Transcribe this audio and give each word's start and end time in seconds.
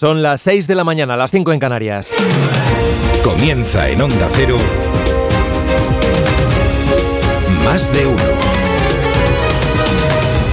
Son 0.00 0.22
las 0.22 0.42
6 0.42 0.68
de 0.68 0.76
la 0.76 0.84
mañana, 0.84 1.16
las 1.16 1.32
5 1.32 1.52
en 1.52 1.58
Canarias. 1.58 2.14
Comienza 3.24 3.88
en 3.88 4.00
Onda 4.00 4.28
Cero. 4.30 4.56
Más 7.64 7.92
de 7.92 8.06
uno. 8.06 8.22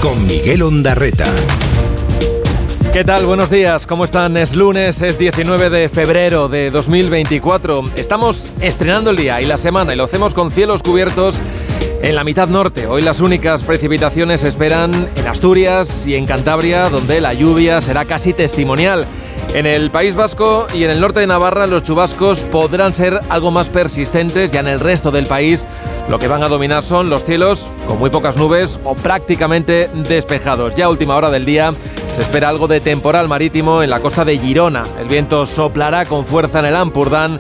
Con 0.02 0.26
Miguel 0.26 0.64
Ondarreta. 0.64 1.28
¿Qué 2.92 3.04
tal? 3.04 3.28
Buenos 3.28 3.52
días, 3.52 3.86
¿cómo 3.86 4.06
están? 4.06 4.36
Es 4.36 4.56
lunes, 4.56 5.04
es 5.04 5.20
19 5.20 5.70
de 5.70 5.90
febrero 5.90 6.48
de 6.48 6.72
2024. 6.72 7.84
Estamos 7.98 8.52
estrenando 8.62 9.12
el 9.12 9.18
día 9.18 9.42
y 9.42 9.46
la 9.46 9.58
semana 9.58 9.94
y 9.94 9.96
lo 9.96 10.06
hacemos 10.06 10.34
con 10.34 10.50
cielos 10.50 10.82
cubiertos 10.82 11.40
en 12.02 12.16
la 12.16 12.24
mitad 12.24 12.48
norte. 12.48 12.88
Hoy 12.88 13.04
las 13.04 13.22
únicas 13.22 13.62
precipitaciones 13.62 14.42
se 14.42 14.48
esperan 14.48 15.08
en 15.16 15.28
Asturias 15.28 16.08
y 16.08 16.16
en 16.16 16.26
Cantabria, 16.26 16.90
donde 16.90 17.22
la 17.22 17.36
lluvia 17.36 17.80
será 17.80 18.06
casi 18.06 18.34
testimonial. 18.34 19.06
En 19.54 19.66
el 19.66 19.90
País 19.90 20.16
Vasco 20.16 20.68
y 20.74 20.84
en 20.84 20.92
el 20.92 21.00
norte 21.00 21.22
de 21.22 21.28
Navarra 21.28 21.66
los 21.66 21.84
chubascos 21.84 22.42
podrán 22.42 22.94
ser 22.94 23.20
algo 23.30 23.52
más 23.52 23.70
persistentes, 23.70 24.52
ya 24.52 24.60
en 24.60 24.68
el 24.68 24.80
resto 24.80 25.12
del 25.12 25.28
país 25.28 25.66
lo 26.10 26.20
que 26.20 26.28
van 26.28 26.44
a 26.44 26.50
dominar 26.50 26.84
son 26.84 27.10
los 27.10 27.24
cielos 27.24 27.68
con 27.88 27.98
muy 27.98 28.10
pocas 28.10 28.36
nubes 28.38 28.80
o 28.84 28.96
prácticamente 28.96 29.90
despejados. 29.94 30.76
Ya 30.76 30.86
a 30.86 30.90
última 30.90 31.16
hora 31.16 31.30
del 31.30 31.46
día 31.46 31.72
se 32.16 32.22
espera 32.22 32.50
algo 32.50 32.68
de 32.68 32.80
temporal 32.80 33.28
marítimo 33.28 33.82
en 33.82 33.90
la 33.90 34.00
costa 34.00 34.24
de 34.24 34.38
Girona. 34.38 34.84
El 35.00 35.08
viento 35.08 35.46
soplará 35.46 36.06
con 36.06 36.26
fuerza 36.26 36.60
en 36.60 36.66
el 36.66 36.76
Ampurdán 36.76 37.40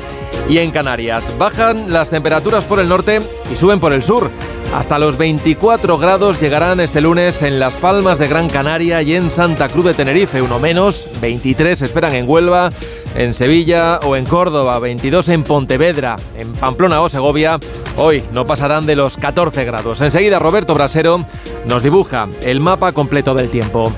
y 0.49 0.59
en 0.59 0.72
Canarias. 0.72 1.38
Bajan 1.38 1.91
las 1.91 2.09
temperaturas 2.09 2.63
por 2.66 2.80
el 2.80 2.90
norte 2.90 3.22
y 3.52 3.55
suben 3.55 3.80
por 3.80 3.94
el 3.94 4.04
sur. 4.04 4.30
Hasta 4.73 4.99
los 4.99 5.18
24 5.18 5.98
grados 5.98 6.41
llegarán 6.41 6.80
este 6.80 6.99
lunes 6.99 7.41
en 7.44 7.59
Las 7.59 7.77
Palmas 7.77 8.20
de 8.20 8.27
Gran 8.27 8.49
Canaria 8.49 9.02
y 9.02 9.15
en 9.15 9.32
Santa 9.32 9.70
Cruz 9.70 9.85
de 9.85 9.93
Tenerife, 9.93 10.41
uno 10.41 10.60
menos, 10.60 11.07
23 11.21 11.82
esperan 11.82 12.13
en 12.13 12.27
Huelva, 12.27 12.71
en 13.15 13.34
Sevilla 13.34 13.99
o 14.04 14.15
en 14.15 14.26
Córdoba, 14.26 14.77
22 14.79 15.29
en 15.29 15.43
Pontevedra, 15.43 16.18
en 16.37 16.52
Pamplona 16.54 17.02
o 17.02 17.09
Segovia. 17.09 17.57
Hoy 17.96 18.24
no 18.34 18.46
pasarán 18.46 18.85
de 18.85 18.98
los 18.98 19.15
14 19.18 19.63
grados. 19.63 20.02
Enseguida 20.02 20.40
Roberto 20.40 20.74
Brasero 20.74 21.21
nos 21.65 21.84
dibuja 21.84 22.27
el 22.41 22.59
mapa 22.59 22.91
completo 22.91 23.34
del 23.34 23.49
tiempo. 23.49 23.93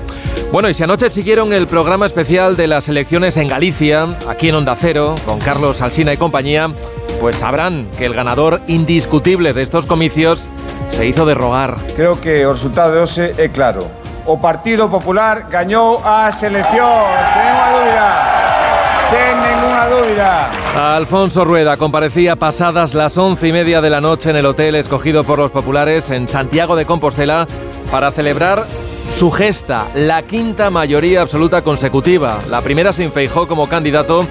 Bueno, 0.50 0.70
y 0.70 0.74
si 0.74 0.82
anoche 0.82 1.10
siguieron 1.10 1.52
el 1.52 1.66
programa 1.66 2.06
especial 2.06 2.56
de 2.56 2.66
las 2.66 2.88
elecciones 2.88 3.36
en 3.36 3.48
Galicia, 3.48 4.08
aquí 4.26 4.48
en 4.48 4.54
Onda 4.54 4.74
Cero, 4.76 5.14
con 5.26 5.38
Carlos 5.40 5.82
Alsina 5.82 6.14
y 6.14 6.16
compañía, 6.16 6.70
pues 7.20 7.36
sabrán 7.36 7.86
que 7.98 8.06
el 8.06 8.14
ganador 8.14 8.62
indiscutible 8.66 9.52
de 9.52 9.60
estos 9.60 9.84
comicios 9.84 10.48
se 10.88 11.06
hizo 11.06 11.26
de 11.26 11.34
rogar. 11.34 11.76
Creo 11.94 12.18
que 12.18 12.42
el 12.42 12.52
resultado 12.54 12.94
de 12.94 13.00
hoy 13.00 13.30
es 13.36 13.50
claro. 13.52 13.86
O 14.24 14.40
Partido 14.40 14.90
Popular 14.90 15.46
ganó 15.50 15.98
a 16.02 16.32
selección, 16.32 17.04
sin 17.34 17.42
ninguna 17.42 17.70
duda. 17.82 18.48
Sin 19.10 19.40
ninguna 19.50 19.86
duda. 19.88 20.96
Alfonso 20.96 21.44
Rueda 21.44 21.76
comparecía 21.76 22.36
pasadas 22.36 22.94
las 22.94 23.18
once 23.18 23.48
y 23.48 23.52
media 23.52 23.82
de 23.82 23.90
la 23.90 24.00
noche 24.00 24.30
en 24.30 24.36
el 24.36 24.46
hotel 24.46 24.76
escogido 24.76 25.24
por 25.24 25.38
los 25.38 25.50
populares 25.50 26.10
en 26.10 26.26
Santiago 26.26 26.74
de 26.74 26.86
Compostela 26.86 27.46
para 27.90 28.10
celebrar 28.10 28.66
su 29.10 29.30
gesta, 29.30 29.86
la 29.94 30.22
quinta 30.22 30.70
mayoría 30.70 31.22
absoluta 31.22 31.62
consecutiva. 31.62 32.38
La 32.48 32.60
primera 32.60 32.92
se 32.92 33.04
infeijó 33.04 33.48
como 33.48 33.68
candidato 33.68 34.26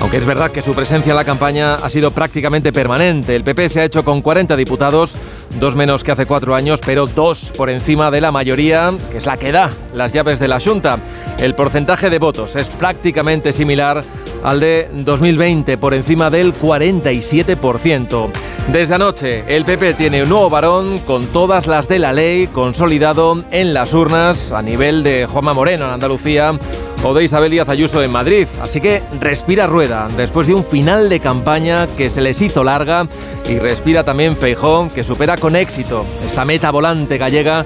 aunque 0.00 0.18
es 0.18 0.26
verdad 0.26 0.50
que 0.50 0.62
su 0.62 0.74
presencia 0.74 1.10
en 1.10 1.16
la 1.16 1.24
campaña 1.24 1.74
ha 1.74 1.90
sido 1.90 2.10
prácticamente 2.10 2.72
permanente. 2.72 3.34
El 3.34 3.44
PP 3.44 3.68
se 3.68 3.80
ha 3.80 3.84
hecho 3.84 4.04
con 4.04 4.22
40 4.22 4.56
diputados, 4.56 5.16
dos 5.58 5.74
menos 5.74 6.04
que 6.04 6.12
hace 6.12 6.26
cuatro 6.26 6.54
años, 6.54 6.80
pero 6.84 7.06
dos 7.06 7.52
por 7.56 7.68
encima 7.68 8.10
de 8.10 8.20
la 8.20 8.30
mayoría, 8.30 8.92
que 9.10 9.18
es 9.18 9.26
la 9.26 9.36
que 9.36 9.52
da 9.52 9.70
las 9.94 10.12
llaves 10.12 10.38
de 10.38 10.48
la 10.48 10.60
Junta. 10.60 10.98
El 11.38 11.54
porcentaje 11.54 12.10
de 12.10 12.18
votos 12.18 12.56
es 12.56 12.68
prácticamente 12.68 13.52
similar 13.52 14.04
al 14.42 14.60
de 14.60 14.88
2020, 14.92 15.78
por 15.78 15.94
encima 15.94 16.30
del 16.30 16.54
47%. 16.54 18.30
Desde 18.72 18.94
anoche, 18.94 19.44
el 19.48 19.64
PP 19.64 19.94
tiene 19.94 20.22
un 20.22 20.28
nuevo 20.28 20.50
varón 20.50 20.98
con 20.98 21.26
todas 21.26 21.66
las 21.66 21.88
de 21.88 21.98
la 21.98 22.12
ley 22.12 22.48
consolidado 22.48 23.42
en 23.50 23.72
las 23.72 23.94
urnas 23.94 24.52
a 24.52 24.60
nivel 24.60 25.02
de 25.02 25.26
Juanma 25.26 25.54
Moreno 25.54 25.86
en 25.86 25.92
Andalucía 25.92 26.58
o 27.02 27.14
de 27.14 27.24
Isabel 27.24 27.50
Díaz 27.50 27.68
Ayuso 27.68 28.02
en 28.02 28.10
Madrid. 28.10 28.46
Así 28.60 28.80
que 28.80 29.02
respira 29.20 29.66
rueda 29.66 30.08
después 30.16 30.46
de 30.46 30.54
un 30.54 30.64
final 30.64 31.08
de 31.08 31.20
campaña 31.20 31.86
que 31.96 32.10
se 32.10 32.20
les 32.20 32.40
hizo 32.42 32.64
larga 32.64 33.08
y 33.48 33.58
respira 33.58 34.04
también 34.04 34.36
Feijón 34.36 34.90
que 34.90 35.02
supera 35.02 35.36
con 35.36 35.56
éxito 35.56 36.04
esta 36.24 36.44
meta 36.44 36.70
volante 36.70 37.18
gallega 37.18 37.64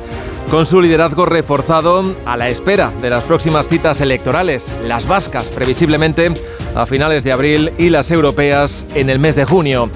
con 0.50 0.66
su 0.66 0.80
liderazgo 0.80 1.24
reforzado 1.24 2.14
a 2.26 2.36
la 2.36 2.48
espera 2.48 2.92
de 3.00 3.08
las 3.08 3.24
próximas 3.24 3.68
citas 3.68 4.00
electorales, 4.00 4.70
las 4.84 5.06
vascas 5.06 5.46
previsiblemente 5.46 6.30
a 6.74 6.84
finales 6.84 7.24
de 7.24 7.32
abril 7.32 7.72
y 7.78 7.88
las 7.88 8.10
europeas 8.10 8.86
en 8.94 9.08
el 9.08 9.18
mes 9.18 9.34
de 9.34 9.44
junio. 9.44 9.88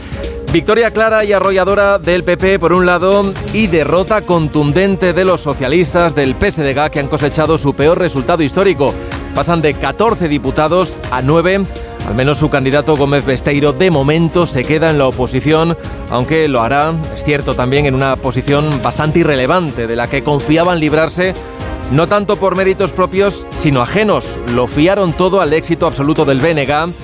Victoria 0.52 0.90
clara 0.90 1.24
y 1.24 1.32
arrolladora 1.32 1.98
del 1.98 2.24
PP 2.24 2.58
por 2.58 2.72
un 2.72 2.86
lado 2.86 3.34
y 3.52 3.66
derrota 3.66 4.22
contundente 4.22 5.12
de 5.12 5.24
los 5.24 5.42
socialistas 5.42 6.14
del 6.14 6.34
PSDG 6.34 6.90
que 6.90 7.00
han 7.00 7.08
cosechado 7.08 7.58
su 7.58 7.74
peor 7.74 7.98
resultado 7.98 8.42
histórico. 8.42 8.94
Pasan 9.36 9.60
de 9.60 9.74
14 9.74 10.28
diputados 10.28 10.96
a 11.10 11.20
9. 11.20 11.66
Al 12.08 12.14
menos 12.14 12.38
su 12.38 12.48
candidato 12.48 12.96
Gómez 12.96 13.26
Besteiro 13.26 13.74
de 13.74 13.90
momento 13.90 14.46
se 14.46 14.64
queda 14.64 14.88
en 14.88 14.96
la 14.96 15.08
oposición, 15.08 15.76
aunque 16.10 16.48
lo 16.48 16.62
hará, 16.62 16.94
es 17.14 17.22
cierto, 17.22 17.52
también 17.52 17.84
en 17.84 17.94
una 17.94 18.16
posición 18.16 18.80
bastante 18.82 19.18
irrelevante 19.18 19.86
de 19.86 19.94
la 19.94 20.08
que 20.08 20.24
confiaban 20.24 20.80
librarse 20.80 21.34
no 21.90 22.06
tanto 22.06 22.36
por 22.36 22.56
méritos 22.56 22.92
propios, 22.92 23.46
sino 23.58 23.82
ajenos. 23.82 24.38
Lo 24.54 24.68
fiaron 24.68 25.12
todo 25.12 25.42
al 25.42 25.52
éxito 25.52 25.86
absoluto 25.86 26.24
del 26.24 26.40
BNG 26.40 26.94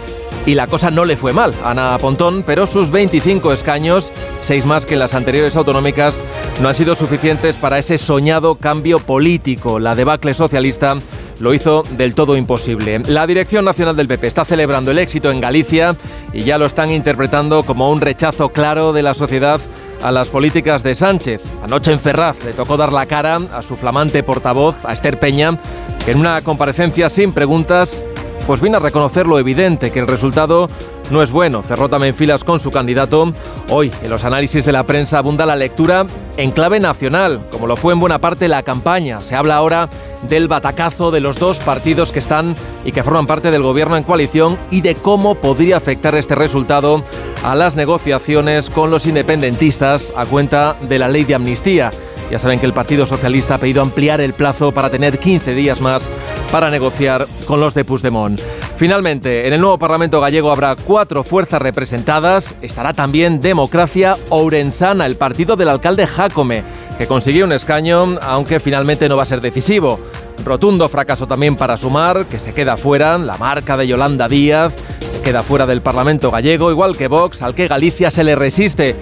y 0.47 0.54
la 0.54 0.66
cosa 0.69 0.91
no 0.91 1.04
le 1.04 1.19
fue 1.19 1.34
mal 1.34 1.54
a 1.62 1.72
Ana 1.72 1.99
Pontón, 1.99 2.44
pero 2.47 2.66
sus 2.66 2.91
25 2.91 3.53
escaños, 3.53 4.10
seis 4.41 4.64
más 4.64 4.87
que 4.87 4.97
las 4.97 5.12
anteriores 5.12 5.54
autonómicas, 5.54 6.19
no 6.62 6.69
han 6.70 6.75
sido 6.75 6.94
suficientes 6.94 7.59
para 7.59 7.78
ese 7.78 7.99
soñado 7.99 8.54
cambio 8.54 9.00
político. 9.00 9.78
La 9.78 9.94
debacle 9.94 10.32
socialista 10.32 10.97
lo 11.42 11.53
hizo 11.53 11.82
del 11.98 12.14
todo 12.14 12.36
imposible. 12.36 13.00
La 13.00 13.26
Dirección 13.26 13.64
Nacional 13.64 13.97
del 13.97 14.06
PP 14.06 14.28
está 14.28 14.44
celebrando 14.44 14.92
el 14.92 14.98
éxito 14.98 15.28
en 15.30 15.41
Galicia 15.41 15.97
y 16.32 16.44
ya 16.44 16.56
lo 16.56 16.66
están 16.66 16.91
interpretando 16.91 17.64
como 17.64 17.91
un 17.91 18.00
rechazo 18.00 18.50
claro 18.50 18.92
de 18.92 19.03
la 19.03 19.12
sociedad 19.12 19.60
a 20.02 20.12
las 20.12 20.28
políticas 20.28 20.84
de 20.84 20.94
Sánchez. 20.94 21.42
Anoche 21.64 21.92
en 21.92 21.98
Ferraz 21.98 22.36
le 22.44 22.52
tocó 22.52 22.76
dar 22.76 22.92
la 22.92 23.06
cara 23.06 23.41
a 23.52 23.60
su 23.60 23.76
flamante 23.76 24.22
portavoz, 24.22 24.84
a 24.84 24.92
Esther 24.92 25.19
Peña, 25.19 25.58
que 26.04 26.12
en 26.12 26.20
una 26.20 26.41
comparecencia 26.42 27.08
sin 27.08 27.32
preguntas, 27.32 28.00
pues 28.47 28.60
vino 28.60 28.76
a 28.76 28.81
reconocer 28.81 29.26
lo 29.26 29.41
evidente, 29.41 29.91
que 29.91 29.98
el 29.98 30.06
resultado 30.06 30.69
no 31.10 31.22
es 31.22 31.30
bueno. 31.30 31.62
Cerró 31.62 31.88
también 31.88 32.14
filas 32.14 32.44
con 32.44 32.60
su 32.60 32.70
candidato. 32.70 33.32
Hoy, 33.70 33.90
en 34.02 34.10
los 34.10 34.24
análisis 34.24 34.64
de 34.64 34.72
la 34.72 34.84
prensa, 34.84 35.18
abunda 35.18 35.46
la 35.46 35.56
lectura 35.56 36.06
en 36.36 36.50
clave 36.50 36.80
nacional, 36.80 37.46
como 37.50 37.66
lo 37.66 37.76
fue 37.76 37.92
en 37.92 38.00
buena 38.00 38.18
parte 38.18 38.48
la 38.48 38.62
campaña. 38.62 39.20
Se 39.20 39.34
habla 39.34 39.56
ahora 39.56 39.88
del 40.28 40.48
batacazo 40.48 41.10
de 41.10 41.20
los 41.20 41.38
dos 41.38 41.58
partidos 41.60 42.12
que 42.12 42.20
están 42.20 42.54
y 42.84 42.92
que 42.92 43.02
forman 43.02 43.26
parte 43.26 43.50
del 43.50 43.62
gobierno 43.62 43.96
en 43.96 44.04
coalición 44.04 44.56
y 44.70 44.80
de 44.80 44.94
cómo 44.94 45.34
podría 45.34 45.76
afectar 45.76 46.14
este 46.14 46.34
resultado 46.34 47.04
a 47.44 47.54
las 47.54 47.76
negociaciones 47.76 48.70
con 48.70 48.90
los 48.90 49.06
independentistas 49.06 50.12
a 50.16 50.26
cuenta 50.26 50.76
de 50.80 50.98
la 50.98 51.08
ley 51.08 51.24
de 51.24 51.34
amnistía. 51.34 51.90
Ya 52.32 52.38
saben 52.38 52.59
que 52.59 52.65
el 52.65 52.72
Partido 52.72 53.04
Socialista 53.04 53.56
ha 53.56 53.59
pedido 53.59 53.82
ampliar 53.82 54.22
el 54.22 54.32
plazo 54.32 54.72
para 54.72 54.88
tener 54.88 55.19
15 55.19 55.53
días 55.53 55.82
más 55.82 56.09
para 56.50 56.70
negociar 56.70 57.26
con 57.44 57.60
los 57.60 57.75
de 57.75 57.84
Puigdemont. 57.84 58.41
Finalmente, 58.78 59.47
en 59.47 59.53
el 59.53 59.60
nuevo 59.60 59.78
Parlamento 59.78 60.19
gallego 60.19 60.50
habrá 60.50 60.75
cuatro 60.75 61.25
fuerzas 61.25 61.60
representadas. 61.60 62.54
Estará 62.62 62.94
también 62.94 63.43
Democracia 63.43 64.16
Ourensana, 64.31 65.04
el 65.04 65.16
partido 65.16 65.56
del 65.56 65.69
alcalde 65.69 66.06
Jacome, 66.06 66.64
que 66.96 67.06
consiguió 67.06 67.44
un 67.44 67.52
escaño, 67.52 68.17
aunque 68.23 68.61
finalmente 68.61 69.11
no 69.11 69.17
va 69.17 69.25
a 69.25 69.26
ser 69.26 69.43
decisivo. 69.43 70.00
Rotundo 70.43 70.88
fracaso 70.88 71.26
también 71.26 71.55
para 71.56 71.76
Sumar, 71.76 72.25
que 72.25 72.38
se 72.38 72.55
queda 72.55 72.79
fuera, 72.79 73.19
la 73.19 73.37
marca 73.37 73.76
de 73.76 73.87
Yolanda 73.87 74.26
Díaz, 74.26 74.73
se 75.00 75.20
queda 75.20 75.43
fuera 75.43 75.67
del 75.67 75.82
Parlamento 75.82 76.31
gallego, 76.31 76.70
igual 76.70 76.96
que 76.96 77.08
Vox, 77.08 77.43
al 77.43 77.55
que 77.55 77.69
Galicia 77.69 78.08
se 78.08 78.25
le 78.25 78.37
resiste. 78.37 78.96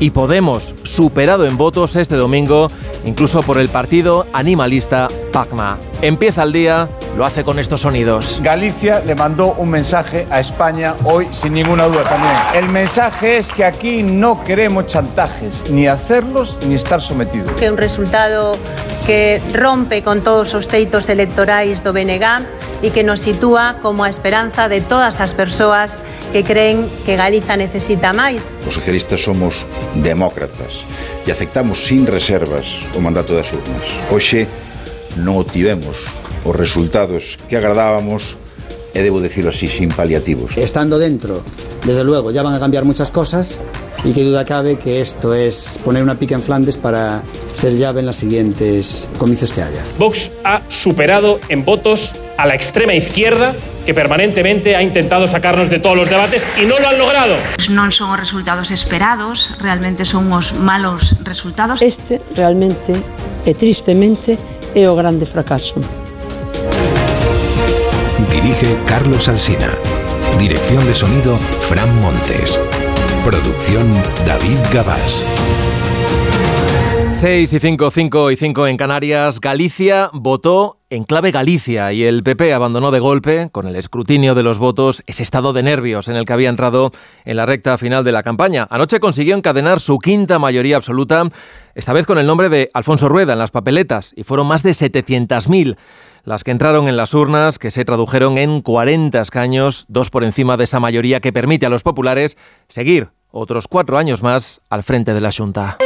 Y 0.00 0.10
Podemos, 0.10 0.74
superado 0.82 1.44
en 1.46 1.58
votos 1.58 1.94
este 1.94 2.16
domingo, 2.16 2.68
incluso 3.04 3.42
por 3.42 3.58
el 3.58 3.68
partido 3.68 4.26
animalista 4.32 5.08
Pacma. 5.30 5.78
Empieza 6.02 6.42
el 6.42 6.52
día, 6.52 6.88
lo 7.16 7.24
hace 7.24 7.44
con 7.44 7.58
estos 7.58 7.82
sonidos. 7.82 8.40
Galicia 8.42 9.00
le 9.00 9.14
mandó 9.14 9.54
un 9.58 9.70
mensaje 9.70 10.26
a 10.30 10.40
España 10.40 10.94
hoy, 11.04 11.28
sin 11.30 11.54
ninguna 11.54 11.86
duda 11.86 12.04
también. 12.04 12.34
El 12.54 12.68
mensaje 12.70 13.38
es 13.38 13.50
que 13.50 13.64
aquí 13.64 14.02
no 14.02 14.42
queremos 14.44 14.86
chantajes, 14.86 15.70
ni 15.70 15.86
hacerlos 15.86 16.58
ni 16.66 16.74
estar 16.74 17.00
sometidos. 17.00 17.52
Que 17.52 17.70
un 17.70 17.76
resultado 17.76 18.56
que 19.06 19.40
rompe 19.54 20.02
con 20.02 20.20
todos 20.20 20.54
os 20.54 20.68
teitos 20.68 21.08
electorais 21.08 21.82
do 21.82 21.92
BNG 21.92 22.24
e 22.82 22.88
que 22.88 23.04
nos 23.04 23.20
sitúa 23.20 23.76
como 23.84 24.04
a 24.04 24.08
esperanza 24.08 24.68
de 24.68 24.80
todas 24.80 25.20
as 25.20 25.36
persoas 25.36 26.00
que 26.32 26.44
creen 26.44 26.88
que 27.04 27.16
Galiza 27.16 27.56
necesita 27.56 28.16
máis. 28.16 28.48
Os 28.64 28.72
socialistas 28.72 29.20
somos 29.20 29.68
demócratas 30.00 30.88
e 31.26 31.28
aceptamos 31.28 31.84
sin 31.84 32.08
reservas 32.08 32.80
o 32.96 33.00
mandato 33.04 33.36
das 33.36 33.52
urnas. 33.52 33.84
Hoxe 34.08 34.48
non 35.20 35.36
obtivemos 35.38 36.08
os 36.44 36.56
resultados 36.56 37.36
que 37.48 37.60
agradábamos 37.60 38.40
e 38.90 39.00
debo 39.04 39.22
decirlo 39.22 39.54
así, 39.54 39.68
sin 39.70 39.92
paliativos. 39.92 40.56
Estando 40.58 40.98
dentro, 40.98 41.44
desde 41.86 42.02
luego, 42.02 42.30
ya 42.30 42.42
van 42.42 42.54
a 42.54 42.60
cambiar 42.60 42.84
muchas 42.84 43.10
cosas 43.10 43.58
y 44.04 44.12
qué 44.12 44.24
duda 44.24 44.44
cabe 44.44 44.78
que 44.78 45.00
esto 45.00 45.34
es 45.34 45.78
poner 45.84 46.02
una 46.02 46.16
pica 46.16 46.34
en 46.34 46.42
Flandes 46.42 46.76
para 46.76 47.22
ser 47.54 47.76
llave 47.76 48.00
en 48.00 48.06
los 48.06 48.16
siguientes 48.16 49.06
comicios 49.18 49.52
que 49.52 49.62
haya. 49.62 49.84
Vox 49.98 50.32
ha 50.44 50.62
superado 50.68 51.38
en 51.48 51.64
votos 51.64 52.14
a 52.36 52.46
la 52.46 52.54
extrema 52.54 52.94
izquierda 52.94 53.54
que 53.84 53.94
permanentemente 53.94 54.76
ha 54.76 54.82
intentado 54.82 55.26
sacarnos 55.26 55.68
de 55.68 55.78
todos 55.78 55.96
los 55.96 56.08
debates 56.08 56.46
y 56.60 56.64
no 56.66 56.78
lo 56.78 56.88
han 56.88 56.98
logrado. 56.98 57.36
Non 57.68 57.92
son 57.92 58.16
os 58.16 58.18
resultados 58.20 58.72
esperados, 58.72 59.54
realmente 59.60 60.08
son 60.08 60.32
os 60.32 60.56
malos 60.56 61.16
resultados. 61.22 61.84
Este 61.84 62.20
realmente 62.34 62.96
e 63.44 63.52
tristemente 63.52 64.36
é 64.74 64.88
o 64.88 64.94
grande 64.94 65.26
fracaso. 65.26 65.74
Dirige 68.30 68.76
Carlos 68.86 69.28
Alsina. 69.28 69.70
Dirección 70.38 70.86
de 70.86 70.94
sonido 70.94 71.36
Fran 71.68 71.92
Montes. 72.00 72.58
Producción 73.24 73.90
David 74.26 74.58
Gabás. 74.72 75.24
6 77.20 77.52
y 77.52 77.60
5, 77.60 77.90
5 77.90 78.30
y 78.30 78.36
5 78.36 78.66
en 78.66 78.78
Canarias. 78.78 79.40
Galicia 79.40 80.08
votó 80.14 80.78
en 80.88 81.04
clave 81.04 81.30
Galicia 81.30 81.92
y 81.92 82.04
el 82.04 82.22
PP 82.22 82.54
abandonó 82.54 82.90
de 82.90 82.98
golpe, 82.98 83.50
con 83.52 83.66
el 83.66 83.76
escrutinio 83.76 84.34
de 84.34 84.42
los 84.42 84.58
votos, 84.58 85.02
ese 85.06 85.22
estado 85.22 85.52
de 85.52 85.62
nervios 85.62 86.08
en 86.08 86.16
el 86.16 86.24
que 86.24 86.32
había 86.32 86.48
entrado 86.48 86.92
en 87.26 87.36
la 87.36 87.44
recta 87.44 87.76
final 87.76 88.04
de 88.04 88.12
la 88.12 88.22
campaña. 88.22 88.66
Anoche 88.70 89.00
consiguió 89.00 89.36
encadenar 89.36 89.80
su 89.80 89.98
quinta 89.98 90.38
mayoría 90.38 90.76
absoluta, 90.76 91.28
esta 91.74 91.92
vez 91.92 92.06
con 92.06 92.16
el 92.16 92.26
nombre 92.26 92.48
de 92.48 92.70
Alfonso 92.72 93.10
Rueda 93.10 93.34
en 93.34 93.38
las 93.38 93.50
papeletas, 93.50 94.14
y 94.16 94.22
fueron 94.22 94.46
más 94.46 94.62
de 94.62 94.70
700.000 94.70 95.76
las 96.24 96.42
que 96.42 96.52
entraron 96.52 96.88
en 96.88 96.96
las 96.96 97.12
urnas, 97.12 97.58
que 97.58 97.70
se 97.70 97.84
tradujeron 97.84 98.38
en 98.38 98.62
40 98.62 99.20
escaños, 99.20 99.84
dos 99.88 100.08
por 100.08 100.24
encima 100.24 100.56
de 100.56 100.64
esa 100.64 100.80
mayoría 100.80 101.20
que 101.20 101.34
permite 101.34 101.66
a 101.66 101.70
los 101.70 101.82
populares 101.82 102.38
seguir 102.66 103.10
otros 103.30 103.68
cuatro 103.68 103.98
años 103.98 104.22
más 104.22 104.62
al 104.70 104.84
frente 104.84 105.12
de 105.12 105.20
la 105.20 105.32
Junta. 105.32 105.76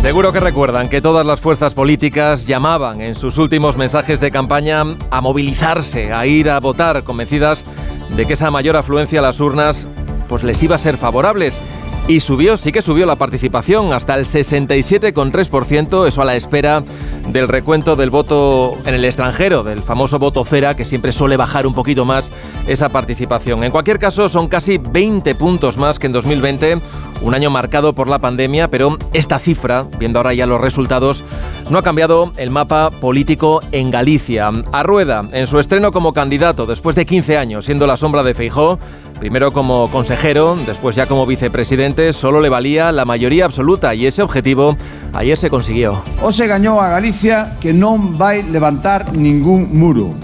Seguro 0.00 0.32
que 0.32 0.40
recuerdan 0.40 0.88
que 0.88 1.02
todas 1.02 1.26
las 1.26 1.40
fuerzas 1.40 1.74
políticas 1.74 2.46
llamaban 2.46 3.02
en 3.02 3.14
sus 3.14 3.36
últimos 3.36 3.76
mensajes 3.76 4.18
de 4.18 4.30
campaña 4.30 4.82
a 5.10 5.20
movilizarse, 5.20 6.10
a 6.10 6.24
ir 6.24 6.48
a 6.48 6.58
votar, 6.58 7.04
convencidas 7.04 7.66
de 8.16 8.24
que 8.24 8.32
esa 8.32 8.50
mayor 8.50 8.78
afluencia 8.78 9.18
a 9.18 9.22
las 9.22 9.40
urnas 9.40 9.86
pues 10.26 10.42
les 10.42 10.62
iba 10.62 10.76
a 10.76 10.78
ser 10.78 10.96
favorables. 10.96 11.60
Y 12.10 12.18
subió, 12.18 12.56
sí 12.56 12.72
que 12.72 12.82
subió 12.82 13.06
la 13.06 13.14
participación 13.14 13.92
hasta 13.92 14.16
el 14.16 14.24
67,3%, 14.24 16.08
eso 16.08 16.20
a 16.20 16.24
la 16.24 16.34
espera 16.34 16.82
del 17.28 17.46
recuento 17.46 17.94
del 17.94 18.10
voto 18.10 18.76
en 18.84 18.94
el 18.94 19.04
extranjero, 19.04 19.62
del 19.62 19.78
famoso 19.78 20.18
voto 20.18 20.44
cera, 20.44 20.74
que 20.74 20.84
siempre 20.84 21.12
suele 21.12 21.36
bajar 21.36 21.68
un 21.68 21.72
poquito 21.72 22.04
más 22.04 22.32
esa 22.66 22.88
participación. 22.88 23.62
En 23.62 23.70
cualquier 23.70 24.00
caso, 24.00 24.28
son 24.28 24.48
casi 24.48 24.78
20 24.78 25.36
puntos 25.36 25.78
más 25.78 26.00
que 26.00 26.08
en 26.08 26.12
2020, 26.12 26.78
un 27.22 27.34
año 27.34 27.48
marcado 27.48 27.92
por 27.92 28.08
la 28.08 28.18
pandemia, 28.18 28.68
pero 28.68 28.98
esta 29.12 29.38
cifra, 29.38 29.86
viendo 30.00 30.18
ahora 30.18 30.34
ya 30.34 30.46
los 30.46 30.60
resultados, 30.60 31.22
no 31.70 31.78
ha 31.78 31.82
cambiado 31.82 32.32
el 32.38 32.50
mapa 32.50 32.90
político 32.90 33.60
en 33.70 33.92
Galicia. 33.92 34.50
A 34.72 34.82
Rueda, 34.82 35.28
en 35.32 35.46
su 35.46 35.60
estreno 35.60 35.92
como 35.92 36.12
candidato, 36.12 36.66
después 36.66 36.96
de 36.96 37.06
15 37.06 37.36
años 37.36 37.66
siendo 37.66 37.86
la 37.86 37.96
sombra 37.96 38.24
de 38.24 38.34
Feijó, 38.34 38.80
primero 39.20 39.52
como 39.52 39.90
consejero, 39.90 40.56
después 40.66 40.96
ya 40.96 41.06
como 41.06 41.26
vicepresidente, 41.26 42.12
solo 42.14 42.40
le 42.40 42.48
valía 42.48 42.90
la 42.90 43.04
mayoría 43.04 43.44
absoluta 43.44 43.94
y 43.94 44.06
ese 44.06 44.22
objetivo 44.22 44.76
ayer 45.12 45.36
se 45.36 45.50
consiguió. 45.50 46.02
O 46.22 46.32
se 46.32 46.48
gañou 46.48 46.80
a 46.80 46.88
Galicia 46.88 47.54
que 47.60 47.76
non 47.76 48.16
vai 48.16 48.40
levantar 48.42 49.12
ningún 49.12 49.76
muro, 49.76 50.16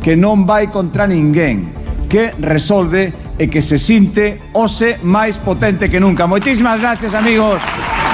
que 0.00 0.14
non 0.14 0.46
vai 0.46 0.70
contra 0.70 1.10
ninguén, 1.10 1.66
que 2.06 2.30
resolve 2.38 3.12
e 3.42 3.50
que 3.50 3.58
se 3.58 3.76
sinte 3.76 4.38
ose 4.54 5.02
máis 5.02 5.42
potente 5.42 5.90
que 5.90 5.98
nunca. 5.98 6.30
Moitísimas 6.30 6.78
gracias, 6.78 7.12
amigos. 7.12 7.58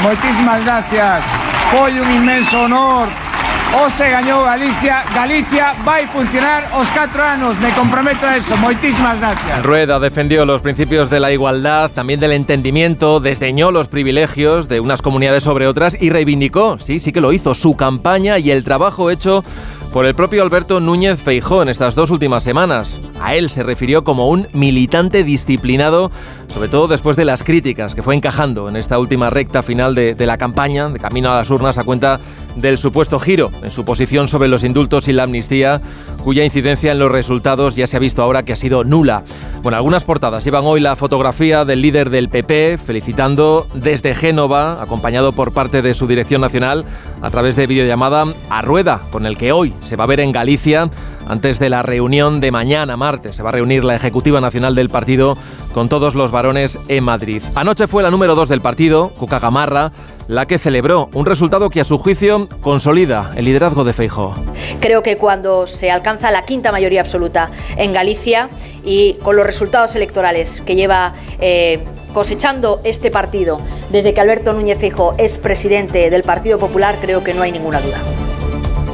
Moitísimas 0.01 0.65
gracias. 0.65 1.21
Foi 1.69 1.93
un 2.01 2.09
inmenso 2.17 2.65
honor. 2.65 3.30
Ose 3.73 4.11
gañou 4.11 4.43
Galicia. 4.43 5.05
Galicia 5.15 5.75
vai 5.85 6.05
funcionar 6.07 6.67
os 6.75 6.91
4 6.91 7.23
anos. 7.23 7.57
Me 7.61 7.71
comprometo 7.71 8.27
a 8.27 8.37
eso. 8.37 8.57
Moitísimas 8.57 9.21
gracias. 9.21 9.63
Rueda 9.63 10.01
defendió 10.01 10.45
los 10.45 10.61
principios 10.61 11.09
de 11.09 11.21
la 11.21 11.31
igualdad, 11.31 11.89
también 11.93 12.19
del 12.19 12.33
entendimiento, 12.33 13.21
desdeñó 13.21 13.71
los 13.71 13.87
privilegios 13.87 14.69
de 14.69 14.81
unas 14.81 15.03
comunidades 15.03 15.45
sobre 15.45 15.69
otras 15.69 15.97
y 16.01 16.11
reivindicó, 16.11 16.79
sí, 16.79 16.99
sí 16.99 17.13
que 17.13 17.21
lo 17.21 17.33
hizo, 17.33 17.55
su 17.55 17.77
campaña 17.77 18.39
y 18.39 18.51
el 18.51 18.65
trabajo 18.65 19.09
hecho 19.09 19.45
por 19.93 20.05
el 20.05 20.15
propio 20.15 20.43
Alberto 20.43 20.81
Núñez 20.81 21.21
Feijó 21.21 21.63
en 21.63 21.69
estas 21.69 21.95
dos 21.95 22.11
últimas 22.11 22.43
semanas. 22.43 23.01
A 23.21 23.35
él 23.37 23.51
se 23.51 23.63
refirió 23.63 24.03
como 24.03 24.29
un 24.29 24.49
militante 24.53 25.23
disciplinado, 25.23 26.11
sobre 26.53 26.69
todo 26.69 26.89
después 26.89 27.17
de 27.17 27.25
las 27.25 27.45
críticas 27.45 27.95
que 27.95 28.03
fue 28.03 28.17
encajando 28.17 28.69
en 28.69 28.77
esta 28.77 28.99
última 28.99 29.31
recta 29.31 29.63
final 29.63 29.95
de 29.95 30.27
la 30.27 30.39
campaña, 30.39 30.89
de 30.89 30.99
camino 30.99 31.31
a 31.31 31.37
las 31.37 31.51
urnas, 31.51 31.79
a 31.79 31.85
cuenta 31.85 32.21
del 32.61 32.79
supuesto 32.79 33.19
giro 33.19 33.51
en 33.63 33.71
su 33.71 33.85
posición 33.85 34.29
sobre 34.29 34.49
los 34.49 34.65
indultos 34.65 35.09
y 35.09 35.13
la 35.13 35.25
amnistía, 35.25 35.81
cuya 36.23 36.45
incidencia 36.45 36.93
en 36.93 36.99
los 36.99 37.11
resultados 37.11 37.77
ya 37.77 37.87
se 37.87 37.97
ha 37.97 38.01
visto 38.01 38.23
ahora 38.23 38.43
que 38.43 38.53
ha 38.53 38.57
sido 38.57 38.85
nula. 38.85 39.23
Bueno, 39.63 39.77
algunas 39.77 40.05
portadas 40.05 40.45
llevan 40.45 40.65
hoy 40.65 40.81
la 40.81 40.97
fotografía 40.97 41.65
del 41.67 41.83
líder 41.83 42.09
del 42.09 42.31
PP 42.31 42.79
felicitando 42.79 43.67
desde 43.75 44.15
Génova, 44.15 44.83
acompañado 44.83 45.33
por 45.33 45.53
parte 45.53 45.83
de 45.83 45.93
su 45.93 46.07
dirección 46.07 46.41
nacional 46.41 46.87
a 47.21 47.31
través 47.31 47.57
de 47.57 47.67
videollamada 47.67 48.25
a 48.49 48.63
Rueda, 48.63 49.03
con 49.11 49.27
el 49.27 49.37
que 49.37 49.53
hoy 49.53 49.75
se 49.83 49.97
va 49.97 50.05
a 50.05 50.07
ver 50.07 50.21
en 50.21 50.33
Galicia 50.33 50.89
antes 51.29 51.59
de 51.59 51.69
la 51.69 51.83
reunión 51.83 52.41
de 52.41 52.51
mañana 52.51 52.97
martes. 52.97 53.37
Se 53.37 53.43
va 53.43 53.51
a 53.51 53.53
reunir 53.53 53.85
la 53.85 53.95
Ejecutiva 53.95 54.41
Nacional 54.41 54.75
del 54.75 54.89
partido 54.89 55.37
con 55.73 55.89
todos 55.89 56.15
los 56.15 56.31
varones 56.31 56.79
en 56.89 57.05
Madrid. 57.05 57.43
Anoche 57.55 57.87
fue 57.87 58.03
la 58.03 58.11
número 58.11 58.35
dos 58.35 58.49
del 58.49 58.61
partido, 58.61 59.11
Cuca 59.11 59.39
Gamarra, 59.39 59.93
la 60.31 60.47
que 60.47 60.59
celebró 60.59 61.11
un 61.13 61.27
resultado 61.27 61.71
que 61.71 61.81
a 61.81 61.85
su 61.85 61.99
juicio 61.99 62.49
consolida 62.63 63.33
el 63.35 63.47
liderazgo 63.47 63.83
de 63.83 63.93
Feijó. 63.93 64.37
Creo 64.79 65.03
que 65.03 65.19
cuando 65.19 65.67
se 65.67 65.91
alcanza 65.91 66.31
la 66.31 66.45
quinta 66.45 66.71
mayoría 66.71 67.01
absoluta 67.01 67.51
en 67.77 67.93
Galicia 67.93 68.49
y 68.85 69.15
con 69.25 69.35
los 69.35 69.45
resultados 69.45 69.97
electorales 69.97 70.61
que 70.61 70.77
lleva 70.77 71.15
eh, 71.41 71.81
cosechando 72.15 72.81
este 72.85 73.11
partido 73.11 73.61
desde 73.91 74.15
que 74.15 74.21
Alberto 74.21 74.53
Núñez 74.53 74.79
Feijóo 74.79 75.17
es 75.19 75.37
presidente 75.37 76.11
del 76.11 76.23
Partido 76.23 76.59
Popular, 76.59 76.99
creo 77.01 77.25
que 77.25 77.35
no 77.35 77.43
hay 77.43 77.51
ninguna 77.51 77.81
duda. 77.81 77.99